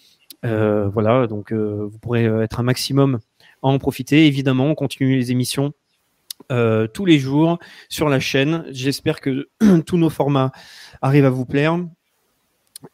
Euh, 0.45 0.89
voilà 0.89 1.27
donc 1.27 1.53
euh, 1.53 1.89
vous 1.91 1.99
pourrez 1.99 2.25
être 2.25 2.61
un 2.61 2.63
maximum 2.63 3.21
à 3.63 3.69
en 3.69 3.79
profiter. 3.79 4.27
Évidemment, 4.27 4.67
on 4.67 4.75
continue 4.75 5.17
les 5.17 5.33
émissions. 5.33 5.73
tous 6.49 7.05
les 7.05 7.19
jours 7.19 7.59
sur 7.89 8.09
la 8.09 8.21
chaîne. 8.21 8.65
J'espère 8.71 9.21
que 9.21 9.49
tous 9.87 9.97
nos 9.97 10.11
formats 10.11 10.53
arrivent 11.03 11.25
à 11.25 11.31
vous 11.31 11.47
plaire. 11.47 11.79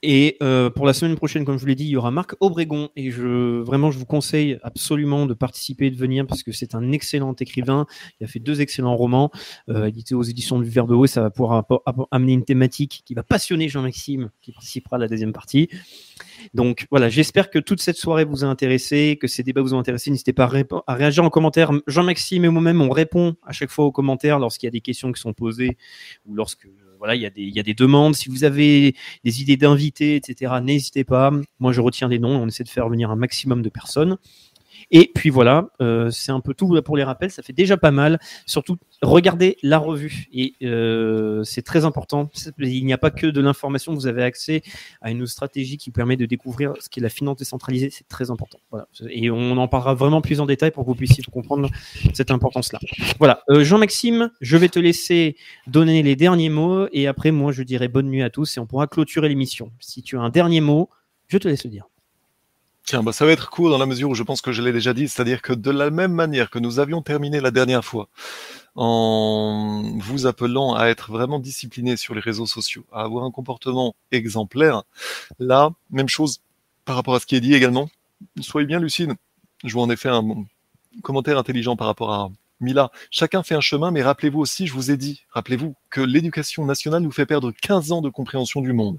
Et 0.03 0.37
euh, 0.43 0.71
pour 0.71 0.87
la 0.87 0.93
semaine 0.93 1.17
prochaine, 1.17 1.45
comme 1.45 1.57
je 1.57 1.61
vous 1.61 1.67
l'ai 1.67 1.75
dit, 1.75 1.85
il 1.85 1.91
y 1.91 1.97
aura 1.97 2.13
Marc 2.13 2.35
Obregon 2.41 2.91
et 2.95 3.11
je 3.11 3.61
vraiment 3.61 3.91
je 3.91 3.99
vous 3.99 4.07
conseille 4.07 4.59
absolument 4.63 5.27
de 5.27 5.35
participer 5.35 5.87
et 5.87 5.91
de 5.91 5.97
venir 5.97 6.25
parce 6.27 6.45
que 6.45 6.53
c'est 6.53 6.77
un 6.77 6.93
excellent 6.93 7.35
écrivain. 7.35 7.87
Il 8.21 8.25
a 8.25 8.27
fait 8.29 8.39
deux 8.39 8.61
excellents 8.61 8.97
romans 8.97 9.33
euh, 9.69 9.87
édités 9.87 10.15
aux 10.15 10.23
éditions 10.23 10.61
du 10.61 10.71
Verbe 10.71 10.93
Haut 10.93 11.07
ça 11.07 11.21
va 11.21 11.31
pouvoir 11.31 11.65
amener 12.13 12.33
une 12.33 12.45
thématique 12.45 13.03
qui 13.05 13.15
va 13.15 13.25
passionner 13.25 13.69
Jean-Maxime 13.69 14.31
qui 14.41 14.53
participera 14.53 14.97
à 14.97 14.99
la 15.01 15.09
deuxième 15.09 15.33
partie. 15.33 15.69
Donc 16.55 16.87
voilà, 16.91 17.09
j'espère 17.09 17.51
que 17.51 17.59
toute 17.59 17.81
cette 17.81 17.97
soirée 17.97 18.25
vous 18.25 18.45
a 18.45 18.47
intéressé, 18.47 19.19
que 19.21 19.27
ces 19.27 19.43
débats 19.43 19.63
vous 19.63 19.75
ont 19.75 19.79
intéressé. 19.79 20.11
N'hésitez 20.11 20.33
pas 20.33 20.45
à, 20.45 20.93
à 20.93 20.95
réagir 20.95 21.25
en 21.25 21.31
commentaire. 21.31 21.73
Jean-Maxime 21.89 22.45
et 22.45 22.49
moi-même, 22.49 22.81
on 22.81 22.91
répond 22.91 23.35
à 23.45 23.53
chaque 23.53 23.71
fois 23.71 23.85
aux 23.85 23.93
commentaires 23.93 24.39
lorsqu'il 24.39 24.67
y 24.67 24.69
a 24.69 24.73
des 24.73 24.81
questions 24.81 25.11
qui 25.13 25.21
sont 25.21 25.33
posées 25.33 25.77
ou 26.27 26.35
lorsque 26.35 26.69
voilà, 27.03 27.17
il 27.17 27.21
y, 27.21 27.27
a 27.27 27.31
des, 27.31 27.43
y 27.43 27.59
a 27.59 27.65
des 27.65 27.75
demandes. 27.75 28.15
Si 28.15 28.29
vous 28.29 28.45
avez 28.45 28.95
des 29.25 29.43
idées 29.43 29.57
d'invités, 29.57 30.15
etc., 30.15 30.53
n'hésitez 30.63 31.03
pas. 31.03 31.33
Moi, 31.59 31.73
je 31.73 31.81
retiens 31.81 32.09
des 32.09 32.21
noms. 32.21 32.41
On 32.41 32.47
essaie 32.47 32.63
de 32.63 32.69
faire 32.69 32.89
venir 32.89 33.11
un 33.11 33.17
maximum 33.17 33.61
de 33.61 33.69
personnes. 33.71 34.19
Et 34.95 35.11
puis 35.13 35.31
voilà, 35.31 35.69
euh, 35.81 36.11
c'est 36.11 36.33
un 36.33 36.41
peu 36.41 36.53
tout 36.53 36.81
pour 36.83 36.99
les 36.99 37.03
rappels. 37.03 37.31
Ça 37.31 37.43
fait 37.43 37.55
déjà 37.55 37.79
pas 37.79 37.91
mal. 37.91 38.21
Surtout, 38.45 38.77
regardez 39.01 39.57
la 39.63 39.79
revue. 39.79 40.29
Et 40.35 40.55
euh, 40.63 41.43
c'est 41.45 41.63
très 41.63 41.87
important. 41.87 42.31
Il 42.59 42.85
n'y 42.85 42.93
a 42.93 42.99
pas 42.99 43.11
que 43.11 43.27
de 43.27 43.41
l'information. 43.41 43.95
Vous 43.95 44.07
avez 44.07 44.23
accès 44.23 44.63
à 45.01 45.11
une 45.11 45.27
stratégie 45.27 45.79
qui 45.79 45.91
permet 45.91 46.19
de 46.19 46.27
découvrir 46.27 46.75
ce 46.79 46.91
qu'est 46.91 47.01
la 47.01 47.09
finance 47.09 47.39
décentralisée. 47.39 47.89
C'est 47.91 48.07
très 48.07 48.31
important. 48.31 48.59
Voilà. 48.71 48.87
Et 49.09 49.31
on 49.31 49.57
en 49.57 49.67
parlera 49.67 49.95
vraiment 49.95 50.21
plus 50.21 50.41
en 50.41 50.47
détail 50.47 50.71
pour 50.71 50.85
que 50.85 50.89
vous 50.89 50.95
puissiez 50.95 51.25
comprendre 51.25 51.71
cette 52.13 52.31
importance-là. 52.31 52.79
Voilà. 53.19 53.43
Euh, 53.49 53.65
Jean-Maxime, 53.65 54.31
je 54.43 54.57
vais 54.59 54.69
te 54.69 54.79
laisser 54.79 55.37
donner 55.67 56.03
les 56.03 56.17
derniers 56.17 56.51
mots. 56.51 56.87
Et 56.93 57.07
après, 57.07 57.31
moi, 57.31 57.51
je 57.51 57.63
dirai 57.63 57.89
bonne 57.89 58.09
nuit 58.09 58.23
à 58.23 58.29
tous 58.29 58.59
et 58.59 58.61
on 58.61 58.67
pourra 58.67 58.89
clôturer 58.89 59.31
l'émission. 59.31 59.73
Si 59.81 60.03
tu 60.03 60.19
as 60.19 60.21
un 60.21 60.29
dernier 60.29 60.61
mot, 60.61 60.91
je 61.29 61.39
te 61.39 61.49
laisse 61.49 61.65
le 61.65 61.71
dire. 61.71 61.87
Tiens, 62.93 63.03
bah, 63.03 63.13
ça 63.13 63.25
va 63.25 63.33
être 63.33 63.49
court 63.49 63.71
dans 63.71 63.79
la 63.79 63.87
mesure 63.87 64.11
où 64.11 64.15
je 64.15 64.23
pense 64.23 64.43
que 64.43 64.53
je 64.53 64.61
l'ai 64.61 64.71
déjà 64.71 64.93
dit, 64.93 65.09
c'est-à-dire 65.09 65.41
que 65.41 65.55
de 65.55 65.71
la 65.71 65.89
même 65.89 66.13
manière 66.13 66.51
que 66.51 66.59
nous 66.59 66.79
avions 66.79 67.01
terminé 67.01 67.41
la 67.41 67.51
dernière 67.51 67.83
fois, 67.83 68.11
en 68.75 69.97
vous 69.97 70.27
appelant 70.27 70.75
à 70.75 70.89
être 70.89 71.11
vraiment 71.11 71.39
discipliné 71.39 71.97
sur 71.97 72.15
les 72.15 72.21
réseaux 72.21 72.45
sociaux, 72.45 72.85
à 72.93 73.01
avoir 73.01 73.25
un 73.25 73.31
comportement 73.31 73.97
exemplaire, 74.11 74.83
là, 75.39 75.71
même 75.91 76.11
chose 76.11 76.43
par 76.85 76.97
rapport 76.97 77.15
à 77.15 77.21
ce 77.21 77.25
qui 77.25 77.35
est 77.35 77.41
dit 77.41 77.55
également. 77.55 77.89
Soyez 78.43 78.67
bien 78.67 78.79
lucide. 78.79 79.15
Je 79.65 79.73
vois 79.73 79.85
en 79.85 79.89
effet 79.89 80.11
un 80.11 80.45
commentaire 81.03 81.39
intelligent 81.39 81.77
par 81.77 81.87
rapport 81.87 82.13
à 82.13 82.31
Mila. 82.63 82.91
Chacun 83.11 83.43
fait 83.43 83.55
un 83.55 83.61
chemin, 83.61 83.91
mais 83.91 84.03
rappelez-vous 84.03 84.41
aussi, 84.41 84.67
je 84.67 84.73
vous 84.73 84.91
ai 84.91 84.97
dit, 84.97 85.25
rappelez-vous 85.31 85.75
que 85.91 86.01
l'éducation 86.01 86.65
nationale 86.65 87.03
nous 87.03 87.11
fait 87.11 87.27
perdre 87.27 87.51
15 87.51 87.93
ans 87.93 88.01
de 88.01 88.09
compréhension 88.09 88.61
du 88.61 88.73
monde. 88.73 88.99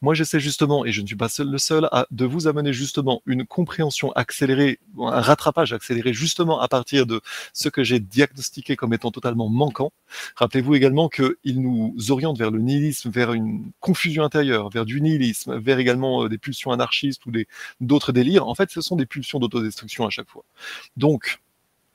Moi, 0.00 0.14
j'essaie 0.14 0.40
justement, 0.40 0.84
et 0.84 0.92
je 0.92 1.00
ne 1.02 1.06
suis 1.06 1.16
pas 1.16 1.28
le 1.38 1.58
seul, 1.58 1.88
de 2.10 2.24
vous 2.24 2.48
amener 2.48 2.72
justement 2.72 3.22
une 3.26 3.46
compréhension 3.46 4.12
accélérée, 4.12 4.80
un 4.98 5.20
rattrapage 5.20 5.72
accéléré 5.72 6.12
justement 6.12 6.60
à 6.60 6.68
partir 6.68 7.06
de 7.06 7.20
ce 7.52 7.68
que 7.68 7.84
j'ai 7.84 8.00
diagnostiqué 8.00 8.76
comme 8.76 8.92
étant 8.92 9.10
totalement 9.10 9.48
manquant. 9.48 9.92
Rappelez-vous 10.36 10.74
également 10.74 11.08
qu'il 11.08 11.60
nous 11.60 11.94
oriente 12.10 12.38
vers 12.38 12.50
le 12.50 12.60
nihilisme, 12.60 13.10
vers 13.10 13.32
une 13.32 13.70
confusion 13.80 14.24
intérieure, 14.24 14.70
vers 14.70 14.84
du 14.84 15.00
nihilisme, 15.00 15.58
vers 15.58 15.78
également 15.78 16.24
euh, 16.24 16.28
des 16.28 16.38
pulsions 16.38 16.72
anarchistes 16.72 17.24
ou 17.26 17.32
d'autres 17.80 18.12
délires. 18.12 18.46
En 18.46 18.54
fait, 18.54 18.70
ce 18.70 18.80
sont 18.80 18.96
des 18.96 19.06
pulsions 19.06 19.38
d'autodestruction 19.38 20.06
à 20.06 20.10
chaque 20.10 20.28
fois. 20.28 20.44
Donc, 20.96 21.40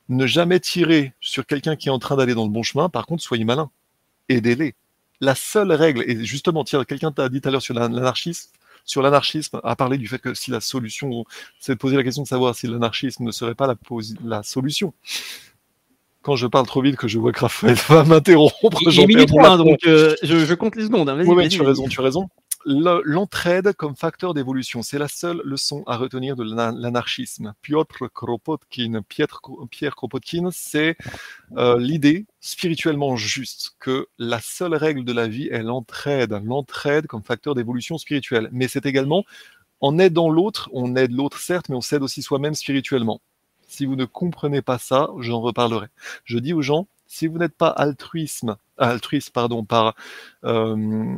Ne 0.10 0.26
jamais 0.26 0.60
tirer 0.60 1.14
sur 1.20 1.46
quelqu'un 1.46 1.76
qui 1.76 1.90
est 1.90 1.92
en 1.92 2.00
train 2.00 2.16
d'aller 2.16 2.34
dans 2.34 2.46
le 2.46 2.52
bon 2.52 2.64
chemin. 2.64 2.90
Par 2.90 3.06
contre, 3.06 3.24
soyez 3.24 3.44
malin. 3.44 3.70
Aidez-les. 4.30 4.76
La 5.20 5.36
seule 5.36 5.72
règle, 5.72 6.04
et 6.08 6.24
justement, 6.24 6.64
tiens, 6.64 6.84
quelqu'un 6.84 7.12
t'a 7.12 7.28
dit 7.30 7.42
tout 7.42 7.50
à 7.50 7.52
l'heure 7.52 7.62
sur 7.62 7.74
l'anarchisme, 7.74 8.52
sur 8.86 9.02
l'anarchisme, 9.02 9.60
a 9.64 9.76
parlé 9.76 9.98
du 9.98 10.08
fait 10.08 10.20
que 10.20 10.34
si 10.34 10.52
la 10.52 10.62
solution, 10.62 11.26
c'est 11.60 11.74
de 11.74 11.78
poser 11.78 11.98
la 11.98 12.04
question 12.04 12.22
de 12.22 12.28
savoir 12.28 12.56
si 12.56 12.68
l'anarchisme 12.68 13.24
ne 13.24 13.32
serait 13.32 13.56
pas 13.56 13.68
la, 13.68 13.76
la 14.24 14.44
solution 14.44 14.94
quand 16.28 16.36
je 16.36 16.46
parle 16.46 16.66
trop 16.66 16.82
vite 16.82 16.98
que 16.98 17.08
je 17.08 17.20
vois 17.20 17.32
que 17.32 17.40
Raphaël 17.40 17.78
va 17.88 18.04
m'interrompre. 18.04 18.82
Il 18.82 19.00
est 19.00 19.08
minuit 19.08 19.26
3, 19.26 19.56
donc 19.56 19.80
euh, 19.86 20.14
je, 20.24 20.44
je, 20.46 20.54
compte 20.56 20.76
les 20.76 20.84
secondes. 20.84 21.08
Hein. 21.08 21.18
Oui, 21.26 21.36
oui, 21.36 21.48
tu 21.48 21.62
as 21.62 21.66
raison, 21.66 21.88
tu 21.88 22.02
as 22.02 22.04
raison 22.04 22.28
l'entraide 22.66 23.74
comme 23.74 23.96
facteur 23.96 24.34
d'évolution, 24.34 24.82
c'est 24.84 24.98
la 24.98 25.08
seule 25.08 25.42
leçon 25.44 25.84
à 25.88 25.98
retenir 25.98 26.36
de 26.36 26.44
l'anarchisme. 26.44 27.54
Piotr 27.62 28.10
Kropotkin, 28.14 29.02
Pierre 29.08 29.96
Kropotkin, 29.96 30.50
c'est 30.52 30.98
euh, 31.58 31.80
l'idée 31.80 32.26
spirituellement 32.40 33.16
juste 33.16 33.76
que 33.80 34.08
la 34.18 34.40
seule 34.42 34.76
règle 34.76 35.06
de 35.06 35.14
la 35.14 35.28
vie 35.28 35.48
est 35.48 35.64
l'entraide, 35.64 36.40
l'entraide 36.44 37.08
comme 37.08 37.24
facteur 37.24 37.56
d'évolution 37.56 37.98
spirituelle. 37.98 38.50
Mais 38.52 38.68
c'est 38.68 38.86
également 38.86 39.24
en 39.80 40.00
aidant 40.00 40.30
l'autre, 40.30 40.70
on 40.74 40.96
aide 40.96 41.12
l'autre 41.12 41.40
certes, 41.40 41.70
mais 41.70 41.76
on 41.76 41.82
s'aide 41.82 42.02
aussi 42.02 42.22
soi-même 42.22 42.56
spirituellement. 42.56 43.22
Si 43.68 43.86
vous 43.86 43.96
ne 43.96 44.06
comprenez 44.06 44.62
pas 44.62 44.78
ça, 44.80 45.10
j'en 45.20 45.42
reparlerai. 45.42 45.88
Je 46.24 46.40
dis 46.40 46.54
aux 46.54 46.62
gens, 46.62 46.88
si 47.06 47.28
vous 47.28 47.38
n'êtes 47.38 47.56
pas 47.56 47.70
altruisme, 47.70 48.58
altruiste 48.78 49.32
pardon, 49.32 49.64
par 49.64 49.96
euh, 50.46 51.16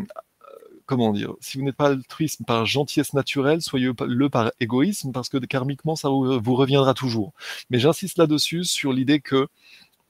comment 0.89 1.13
dire, 1.13 1.35
si 1.39 1.59
vous 1.59 1.63
n'êtes 1.63 1.75
pas 1.75 1.89
altruiste 1.89 2.43
par 2.47 2.65
gentillesse 2.65 3.13
naturelle, 3.13 3.61
soyez-le 3.61 4.29
par 4.29 4.51
égoïsme, 4.59 5.11
parce 5.11 5.29
que 5.29 5.38
karmiquement, 5.38 5.95
ça 5.95 6.09
vous 6.09 6.55
reviendra 6.55 6.95
toujours. 6.95 7.31
Mais 7.69 7.77
j'insiste 7.77 8.17
là-dessus 8.17 8.63
sur 8.63 8.91
l'idée 8.91 9.19
que 9.19 9.49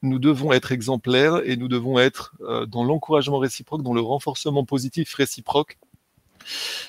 nous 0.03 0.19
devons 0.19 0.53
être 0.53 0.72
exemplaires 0.72 1.42
et 1.44 1.58
nous 1.58 1.67
devons 1.67 1.99
être 1.99 2.33
euh, 2.40 2.65
dans 2.65 2.85
l'encouragement 2.85 3.40
réciproque, 3.40 3.83
dans 3.83 3.94
le 3.94 3.99
renforcement 3.99 4.63
positif 4.63 5.13
réciproque. 5.15 5.78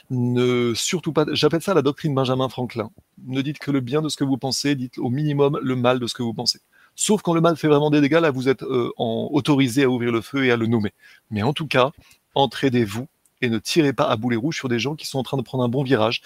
Ne 0.08 0.73
surtout 0.76 1.12
pas, 1.12 1.26
j'appelle 1.33 1.60
ça 1.60 1.74
la 1.74 1.83
doctrine 1.83 2.15
Benjamin 2.15 2.49
Franklin. 2.49 2.92
Ne 3.26 3.42
dites 3.42 3.58
que 3.58 3.73
le 3.73 3.81
bien 3.81 4.03
de 4.03 4.08
ce 4.08 4.17
que 4.17 4.23
vous 4.23 4.39
pensez, 4.39 4.76
dites 4.76 4.99
au 4.99 5.10
minimum 5.10 5.58
le 5.60 5.74
mal 5.74 5.99
de 5.99 6.06
ce 6.06 6.15
que 6.15 6.23
vous 6.23 6.33
pensez. 6.33 6.60
Sauf 6.94 7.23
quand 7.23 7.35
le 7.35 7.40
mal 7.40 7.56
fait 7.56 7.67
vraiment 7.67 7.90
des 7.90 8.01
dégâts, 8.01 8.21
là 8.23 8.31
vous 8.31 8.49
êtes 8.49 8.62
euh, 8.62 8.92
autorisé 8.97 9.83
à 9.83 9.89
ouvrir 9.89 10.12
le 10.12 10.21
feu 10.21 10.44
et 10.44 10.53
à 10.53 10.56
le 10.56 10.69
nommer. 10.69 10.92
Mais 11.33 11.42
en 11.42 11.53
tout 11.53 11.67
cas, 11.67 11.90
entraidez-vous 12.37 13.08
et 13.40 13.49
ne 13.49 13.58
tirez 13.58 13.92
pas 13.92 14.08
à 14.08 14.17
boulet 14.17 14.37
rouge 14.37 14.56
sur 14.56 14.69
des 14.69 14.78
gens 14.78 14.94
qui 14.94 15.06
sont 15.06 15.19
en 15.19 15.23
train 15.23 15.37
de 15.37 15.42
prendre 15.42 15.65
un 15.65 15.69
bon 15.69 15.83
virage. 15.83 16.23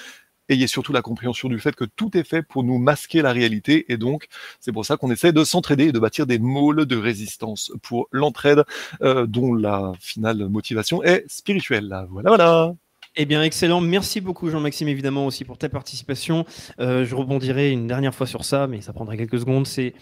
Ayez 0.50 0.66
surtout 0.66 0.92
la 0.92 1.00
compréhension 1.00 1.48
du 1.48 1.58
fait 1.58 1.74
que 1.74 1.84
tout 1.84 2.16
est 2.18 2.24
fait 2.24 2.42
pour 2.42 2.64
nous 2.64 2.76
masquer 2.76 3.22
la 3.22 3.32
réalité 3.32 3.90
et 3.90 3.97
donc 3.97 4.26
c'est 4.60 4.72
pour 4.72 4.84
ça 4.84 4.98
qu'on 4.98 5.10
essaie 5.10 5.32
de 5.32 5.42
s'entraider 5.42 5.84
et 5.84 5.92
de 5.92 5.98
bâtir 5.98 6.26
des 6.26 6.38
môles 6.38 6.84
de 6.84 6.97
résistance 6.97 7.72
pour 7.82 8.08
l'entraide 8.12 8.64
euh, 9.00 9.26
dont 9.26 9.54
la 9.54 9.92
finale 9.98 10.47
motivation 10.48 11.02
est 11.02 11.24
spirituelle. 11.28 11.86
Voilà, 12.10 12.28
voilà. 12.28 12.74
Eh 13.16 13.26
bien, 13.26 13.42
excellent. 13.44 13.80
Merci 13.80 14.20
beaucoup, 14.20 14.50
Jean-Maxime, 14.50 14.88
évidemment, 14.88 15.24
aussi 15.26 15.44
pour 15.44 15.56
ta 15.56 15.68
participation. 15.68 16.44
Euh, 16.80 17.04
je 17.04 17.14
rebondirai 17.14 17.70
une 17.70 17.86
dernière 17.86 18.12
fois 18.12 18.26
sur 18.26 18.44
ça, 18.44 18.66
mais 18.66 18.80
ça 18.80 18.92
prendra 18.92 19.16
quelques 19.16 19.38
secondes. 19.38 19.68
C'est 19.68 19.94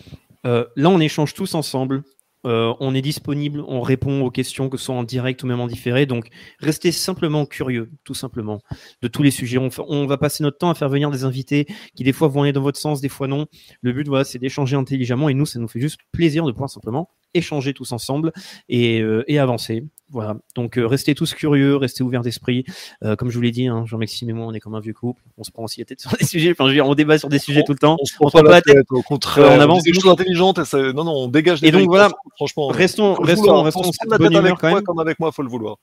euh, 0.46 0.64
là, 0.76 0.88
on 0.88 0.98
échange 0.98 1.34
tous 1.34 1.54
ensemble. 1.54 2.04
Euh, 2.44 2.74
on 2.80 2.94
est 2.94 3.02
disponible, 3.02 3.62
on 3.66 3.80
répond 3.80 4.22
aux 4.22 4.30
questions, 4.30 4.68
que 4.68 4.76
ce 4.76 4.86
soit 4.86 4.94
en 4.94 5.04
direct 5.04 5.42
ou 5.42 5.46
même 5.46 5.60
en 5.60 5.66
différé. 5.66 6.06
Donc, 6.06 6.28
restez 6.58 6.92
simplement 6.92 7.46
curieux, 7.46 7.90
tout 8.04 8.14
simplement, 8.14 8.60
de 9.00 9.08
tous 9.08 9.22
les 9.22 9.30
sujets. 9.30 9.58
On, 9.58 10.06
va 10.06 10.18
passer 10.18 10.42
notre 10.42 10.58
temps 10.58 10.70
à 10.70 10.74
faire 10.74 10.88
venir 10.88 11.10
des 11.10 11.24
invités 11.24 11.66
qui, 11.94 12.04
des 12.04 12.12
fois, 12.12 12.28
vont 12.28 12.42
aller 12.42 12.52
dans 12.52 12.62
votre 12.62 12.78
sens, 12.78 13.00
des 13.00 13.08
fois 13.08 13.28
non. 13.28 13.46
Le 13.80 13.92
but, 13.92 14.08
voilà, 14.08 14.24
c'est 14.24 14.38
d'échanger 14.38 14.76
intelligemment. 14.76 15.28
Et 15.28 15.34
nous, 15.34 15.46
ça 15.46 15.58
nous 15.58 15.68
fait 15.68 15.80
juste 15.80 16.00
plaisir 16.12 16.44
de 16.44 16.52
pouvoir 16.52 16.70
simplement 16.70 17.08
échanger 17.34 17.74
tous 17.74 17.92
ensemble 17.92 18.32
et, 18.68 19.00
euh, 19.00 19.24
et 19.26 19.38
avancer. 19.38 19.84
Voilà. 20.12 20.36
Donc 20.54 20.76
euh, 20.76 20.86
restez 20.86 21.14
tous 21.14 21.32
curieux, 21.32 21.76
restez 21.76 22.02
ouverts 22.02 22.20
d'esprit. 22.20 22.64
Euh, 23.02 23.16
comme 23.16 23.30
je 23.30 23.36
vous 23.36 23.40
l'ai 23.40 23.50
dit, 23.50 23.66
hein, 23.66 23.84
Jean-Maxime 23.86 24.28
et 24.28 24.34
moi, 24.34 24.46
on 24.46 24.52
est 24.52 24.60
comme 24.60 24.74
un 24.74 24.80
vieux 24.80 24.92
couple. 24.92 25.22
On 25.38 25.42
se 25.42 25.50
prend 25.50 25.64
aussi 25.64 25.80
la 25.80 25.86
tête 25.86 26.00
sur 26.02 26.10
des 26.12 26.24
sujets. 26.24 26.50
Enfin, 26.52 26.64
je 26.64 26.68
veux 26.68 26.74
dire, 26.74 26.86
on 26.86 26.94
débat 26.94 27.18
sur 27.18 27.30
des 27.30 27.38
sujets 27.38 27.62
tout 27.64 27.72
le 27.72 27.78
temps. 27.78 27.96
On 27.98 28.04
se 28.04 28.14
prend 28.16 28.30
pas, 28.30 28.42
la 28.42 28.60
tête, 28.60 28.84
Au 28.90 29.02
contraire, 29.02 29.50
on 29.50 29.60
avance. 29.60 29.82
Des 29.82 29.94
choses 29.94 30.10
intelligentes. 30.10 30.58
Et 30.58 30.92
non, 30.92 31.04
non, 31.04 31.12
on 31.12 31.28
dégage. 31.28 31.62
Des 31.62 31.68
et 31.68 31.70
donc 31.72 31.86
voilà. 31.88 32.10
Franchement, 32.36 32.68
restons, 32.68 33.14
restons, 33.14 33.62
restons. 33.62 33.90
la 34.08 34.18
tête 34.18 34.36
avec 34.36 34.62
moi, 34.62 34.82
comme 34.82 35.00
avec 35.00 35.18
moi, 35.18 35.32
faut 35.32 35.42
le 35.42 35.48
vouloir. 35.48 35.78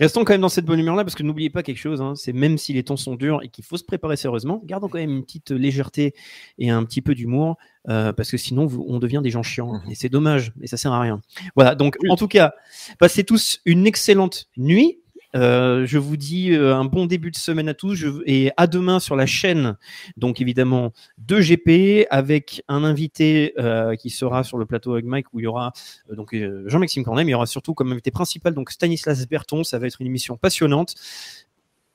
Restons 0.00 0.24
quand 0.24 0.32
même 0.32 0.40
dans 0.40 0.48
cette 0.48 0.64
bonne 0.64 0.80
humeur-là, 0.80 1.04
parce 1.04 1.14
que 1.14 1.22
n'oubliez 1.22 1.50
pas 1.50 1.62
quelque 1.62 1.78
chose, 1.78 2.00
hein, 2.00 2.14
c'est 2.16 2.32
même 2.32 2.58
si 2.58 2.72
les 2.72 2.82
temps 2.82 2.96
sont 2.96 3.14
durs 3.14 3.40
et 3.42 3.48
qu'il 3.48 3.64
faut 3.64 3.76
se 3.76 3.84
préparer 3.84 4.16
sérieusement, 4.16 4.60
gardons 4.64 4.88
quand 4.88 4.98
même 4.98 5.10
une 5.10 5.24
petite 5.24 5.52
légèreté 5.52 6.14
et 6.58 6.70
un 6.70 6.84
petit 6.84 7.00
peu 7.00 7.14
d'humour, 7.14 7.56
euh, 7.88 8.12
parce 8.12 8.30
que 8.30 8.36
sinon 8.36 8.68
on 8.88 8.98
devient 8.98 9.20
des 9.22 9.30
gens 9.30 9.42
chiants, 9.42 9.74
mmh. 9.74 9.90
et 9.90 9.94
c'est 9.94 10.08
dommage, 10.08 10.52
et 10.62 10.66
ça 10.66 10.76
sert 10.76 10.92
à 10.92 11.00
rien. 11.00 11.20
Voilà, 11.54 11.74
donc 11.74 11.96
en 12.08 12.16
tout 12.16 12.28
cas, 12.28 12.54
passez 12.98 13.22
tous 13.22 13.60
une 13.64 13.86
excellente 13.86 14.48
nuit, 14.56 14.98
euh, 15.34 15.86
je 15.86 15.98
vous 15.98 16.16
dis 16.16 16.52
euh, 16.52 16.74
un 16.74 16.84
bon 16.84 17.06
début 17.06 17.30
de 17.30 17.36
semaine 17.36 17.68
à 17.68 17.74
tous 17.74 18.04
et 18.26 18.52
à 18.56 18.66
demain 18.66 19.00
sur 19.00 19.16
la 19.16 19.26
chaîne, 19.26 19.76
donc 20.16 20.40
évidemment 20.40 20.92
de 21.18 21.40
GP 21.40 22.06
avec 22.10 22.62
un 22.68 22.84
invité 22.84 23.52
euh, 23.58 23.96
qui 23.96 24.10
sera 24.10 24.44
sur 24.44 24.58
le 24.58 24.66
plateau 24.66 24.92
avec 24.92 25.04
Mike 25.04 25.26
où 25.32 25.40
il 25.40 25.44
y 25.44 25.46
aura 25.46 25.72
donc 26.10 26.34
Jean-Maxime 26.66 27.04
Cornet, 27.04 27.24
mais 27.24 27.30
il 27.30 27.32
y 27.32 27.36
aura 27.36 27.46
surtout 27.46 27.74
comme 27.74 27.92
invité 27.92 28.10
principal 28.10 28.54
donc 28.54 28.70
Stanislas 28.70 29.26
Berton. 29.26 29.64
Ça 29.64 29.78
va 29.78 29.86
être 29.86 30.00
une 30.00 30.06
émission 30.06 30.36
passionnante. 30.36 30.94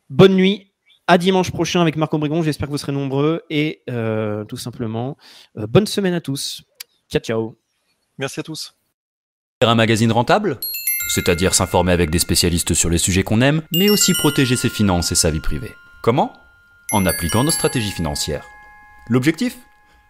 Bonne 0.09 0.35
nuit. 0.35 0.65
À 1.07 1.17
dimanche 1.17 1.49
prochain 1.51 1.81
avec 1.81 1.95
Marc 1.95 2.15
Brigon. 2.15 2.43
J'espère 2.43 2.67
que 2.67 2.71
vous 2.71 2.77
serez 2.77 2.91
nombreux 2.91 3.41
et 3.49 3.81
tout 4.47 4.57
simplement 4.57 5.17
bonne 5.55 5.87
semaine 5.87 6.13
à 6.13 6.21
tous. 6.21 6.63
Ciao 7.09 7.21
ciao. 7.21 7.57
Merci 8.19 8.41
à 8.41 8.43
tous. 8.43 8.75
Un 9.61 9.75
magazine 9.75 10.11
rentable? 10.11 10.59
C'est-à-dire 11.09 11.53
s'informer 11.53 11.91
avec 11.91 12.09
des 12.09 12.19
spécialistes 12.19 12.73
sur 12.73 12.89
les 12.89 12.97
sujets 12.97 13.23
qu'on 13.23 13.41
aime, 13.41 13.61
mais 13.73 13.89
aussi 13.89 14.13
protéger 14.13 14.55
ses 14.55 14.69
finances 14.69 15.11
et 15.11 15.15
sa 15.15 15.31
vie 15.31 15.41
privée. 15.41 15.75
Comment? 16.01 16.31
En 16.91 17.05
appliquant 17.05 17.43
nos 17.43 17.51
stratégies 17.51 17.91
financières. 17.91 18.45
L'objectif? 19.09 19.57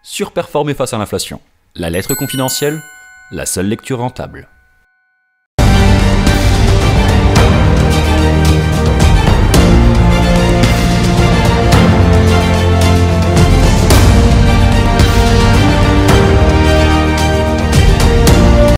Surperformer 0.03 0.73
face 0.73 0.93
à 0.93 0.97
l'inflation. 0.97 1.41
La 1.75 1.89
lettre 1.89 2.13
confidentielle? 2.13 2.81
La 3.31 3.45
seule 3.45 3.67
lecture 3.67 3.99
rentable. 3.99 4.49